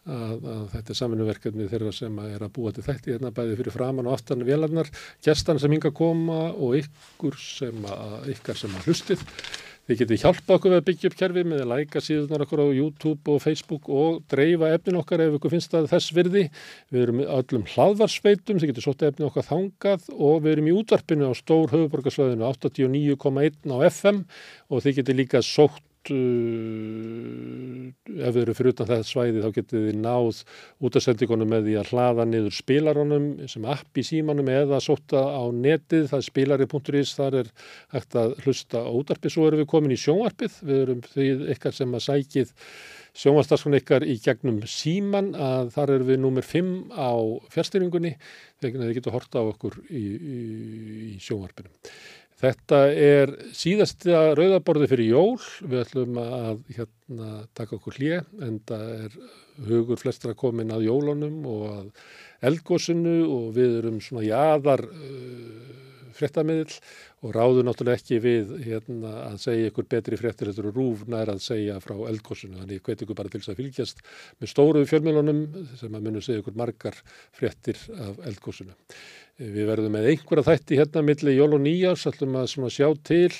Að, 0.04 0.40
að 0.52 0.64
þetta 0.74 0.92
er 0.92 0.98
samfunnuverkefni 0.98 1.68
þeirra 1.70 1.92
sem 1.96 2.18
er 2.26 2.42
að 2.44 2.50
búa 2.58 2.74
til 2.76 2.82
þetta 2.84 3.14
hérna 3.14 3.30
bæði 3.32 3.54
fyrir 3.62 3.72
framann 3.72 4.10
og 4.10 4.18
aftan 4.18 4.44
velarnar, 4.44 4.90
gestan 5.24 5.62
sem 5.62 5.72
yngar 5.72 5.94
koma 5.96 6.50
og 6.52 6.74
ykkur 6.82 7.38
sem 7.40 7.86
að, 7.88 8.18
ykkar 8.34 8.58
sem 8.60 8.74
að 8.76 8.90
hlustið. 8.90 9.24
Þið 9.84 9.98
getið 10.00 10.22
hjálpa 10.22 10.54
okkur 10.56 10.72
við 10.72 10.78
að 10.80 10.84
byggja 10.86 11.08
upp 11.10 11.16
kerfið 11.20 11.48
með 11.50 11.58
að 11.60 11.72
læka 11.74 12.00
síðunar 12.00 12.42
okkur 12.46 12.62
á 12.64 12.66
YouTube 12.72 13.32
og 13.34 13.42
Facebook 13.44 13.90
og 13.92 14.22
dreifa 14.32 14.70
efnin 14.72 14.96
okkar 14.96 15.20
ef 15.20 15.34
ykkur 15.36 15.52
finnst 15.52 15.74
það 15.74 15.88
þess 15.90 16.14
virði. 16.16 16.44
Við 16.88 17.02
erum 17.02 17.20
öllum 17.24 17.66
hlaðvarsveitum, 17.74 18.62
þið 18.62 18.72
getið 18.72 18.86
sótt 18.86 19.04
efnin 19.04 19.28
okkar 19.28 19.44
þangað 19.50 20.06
og 20.16 20.38
við 20.46 20.54
erum 20.54 20.70
í 20.70 20.76
útvarpinu 20.78 21.28
á 21.28 21.32
stór 21.36 21.74
höfuborgarsvæðinu 21.74 22.48
89,1 22.48 23.76
á 23.76 23.78
FM 23.90 24.22
og 24.72 24.86
þið 24.86 25.02
getið 25.02 25.20
líka 25.20 25.44
sótt 25.44 25.84
ef 28.14 28.34
þið 28.34 28.40
eru 28.42 28.54
fyrir 28.56 28.74
utan 28.74 28.88
þetta 28.90 29.08
svæði 29.08 29.44
þá 29.44 29.50
getið 29.58 29.86
þið 29.88 30.00
náð 30.02 30.40
út 30.84 30.98
af 30.98 31.04
sendingunum 31.04 31.50
með 31.54 31.68
því 31.68 31.76
að 31.80 31.90
hlaða 31.92 32.26
niður 32.30 32.56
spilaronum 32.58 33.28
sem 33.50 33.68
app 33.74 34.00
í 34.00 34.04
símanum 34.06 34.50
eða 34.52 34.80
sóta 34.84 35.20
á 35.24 35.42
netið, 35.54 36.10
það 36.10 36.18
er 36.20 36.26
spilari.is, 36.28 37.14
þar 37.18 37.38
er 37.42 37.54
hægt 37.94 38.18
að 38.20 38.36
hlusta 38.44 38.84
á 38.84 38.90
útarpið, 38.90 39.34
svo 39.34 39.48
erum 39.48 39.62
við 39.62 39.70
komin 39.72 39.94
í 39.94 40.00
sjónvarpið, 40.00 40.60
við 40.64 40.84
erum 40.84 41.00
því 41.14 41.30
eitthvað 41.54 41.78
sem 41.80 41.96
að 41.96 42.06
sækið 42.08 42.54
sjónvarstarskun 43.14 43.78
ykkar 43.78 44.02
í 44.10 44.16
gegnum 44.22 44.58
síman 44.66 45.32
að 45.38 45.70
þar 45.76 45.92
erum 45.96 46.08
við 46.08 46.20
nummer 46.24 46.46
5 46.46 46.72
á 46.98 47.14
fjárstyrningunni 47.54 48.16
þegar 48.62 48.88
þið 48.88 48.96
getur 48.98 49.14
horta 49.14 49.38
á 49.38 49.44
okkur 49.52 49.78
í, 49.86 50.02
í, 50.02 50.38
í 51.14 51.16
sjónvarpinu. 51.22 51.70
Þetta 52.44 52.78
er 52.92 53.30
síðasta 53.56 54.34
rauðaborði 54.36 54.88
fyrir 54.90 55.06
jól, 55.14 55.38
við 55.64 55.78
ætlum 55.80 56.18
að 56.20 56.58
hérna, 56.76 57.28
taka 57.56 57.78
okkur 57.78 57.96
hlje 57.96 58.18
en 58.44 58.58
það 58.68 58.90
er 58.98 59.16
hugur 59.70 60.00
flestra 60.02 60.34
komin 60.36 60.74
að 60.74 60.84
jólunum 60.90 61.38
og 61.48 61.64
að 61.70 61.86
eldgósinu 62.50 63.16
og 63.30 63.46
við 63.56 63.78
erum 63.78 64.02
svona 64.04 64.26
jáðar 64.26 64.84
uh, 64.90 65.72
fréttamiðl 66.18 66.76
og 67.24 67.32
ráður 67.32 67.64
náttúrulega 67.64 68.02
ekki 68.02 68.20
við 68.20 68.54
hérna, 68.66 69.12
að 69.30 69.40
segja 69.46 69.70
ykkur 69.70 69.88
betri 69.96 70.20
fréttir 70.20 70.50
þetta 70.50 70.66
eru 70.66 70.72
rúf 70.76 71.06
nær 71.08 71.32
að 71.32 71.40
segja 71.46 71.80
frá 71.80 71.96
eldgósinu 72.10 72.60
þannig 72.60 72.82
ég 72.82 72.84
hveti 72.84 73.06
ykkur 73.06 73.18
bara 73.22 73.32
til 73.32 73.40
þess 73.40 73.54
að 73.54 73.60
fylgjast 73.62 74.04
með 74.42 74.52
stóru 74.52 74.84
fjölmjölunum 74.90 75.44
sem 75.80 75.96
að 75.96 76.08
munum 76.10 76.24
segja 76.24 76.44
ykkur 76.44 76.60
margar 76.60 77.00
fréttir 77.32 77.80
af 77.96 78.20
eldgósinu. 78.28 78.76
Við 79.34 79.64
verðum 79.66 79.96
með 79.96 80.04
einhverja 80.12 80.44
þætti 80.46 80.76
hérna 80.78 81.00
millir 81.02 81.34
jól 81.34 81.56
og 81.56 81.62
nýjás, 81.64 82.04
ætlum 82.06 82.36
að 82.38 82.68
sjá 82.70 82.86
til, 83.02 83.32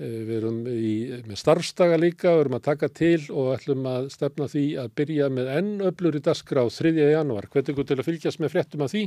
við 0.00 0.30
erum 0.38 0.62
í, 0.72 0.94
með 1.26 1.36
starfstaga 1.36 1.98
líka, 2.00 2.32
við 2.32 2.44
erum 2.46 2.56
að 2.56 2.64
taka 2.70 2.88
til 2.88 3.18
og 3.28 3.50
ætlum 3.58 3.84
að 3.90 4.08
stefna 4.14 4.48
því 4.48 4.64
að 4.80 4.94
byrja 4.96 5.28
með 5.36 5.52
enn 5.58 5.74
öflur 5.90 6.16
í 6.16 6.24
dasgra 6.24 6.64
á 6.64 6.68
3. 6.72 6.94
januar. 7.12 7.50
Hveti 7.52 7.74
ykkur 7.74 7.90
til 7.90 7.98
að 8.00 8.08
fylgjast 8.08 8.40
með 8.40 8.54
fréttum 8.56 8.86
af 8.86 8.94
því 8.94 9.04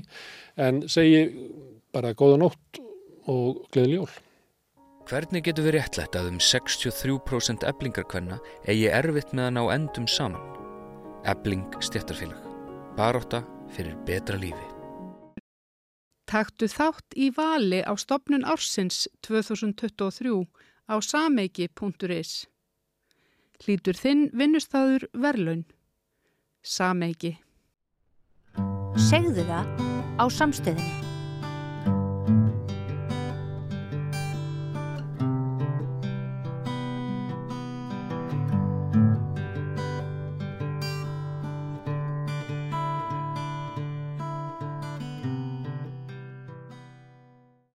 en 0.67 0.85
segi 0.85 1.25
bara 1.95 2.13
góða 2.13 2.37
nótt 2.45 2.81
og 3.25 3.65
gleðileg 3.73 4.03
jól. 4.03 4.13
Hvernig 5.09 5.45
getur 5.47 5.65
við 5.65 5.79
réttlætt 5.79 6.19
að 6.19 6.33
um 6.35 6.39
63% 6.43 7.65
eblingarkvenna 7.65 8.37
eigi 8.67 8.89
erfitt 8.93 9.33
með 9.33 9.49
að 9.49 9.53
ná 9.57 9.63
endum 9.79 10.09
saman? 10.11 10.57
Ebling 11.25 11.65
stjættarfélag. 11.81 12.43
Baróta 12.99 13.41
fyrir 13.73 13.97
betra 14.05 14.37
lífi. 14.37 14.76
Taktu 16.27 16.67
þátt 16.67 17.15
í 17.15 17.29
vali 17.31 17.79
á 17.87 17.95
stopnun 17.95 18.43
ársins 18.43 19.07
2023 19.23 20.43
á 20.91 20.95
sameiki.is. 20.99 22.33
Hlítur 23.63 23.95
þinn 23.97 24.27
vinnustæður 24.35 25.07
verlaun. 25.15 25.65
Sameiki. 26.61 27.37
Segðu 29.07 29.47
það 29.47 29.71
á 30.19 30.25
samstöðinni. 30.27 31.06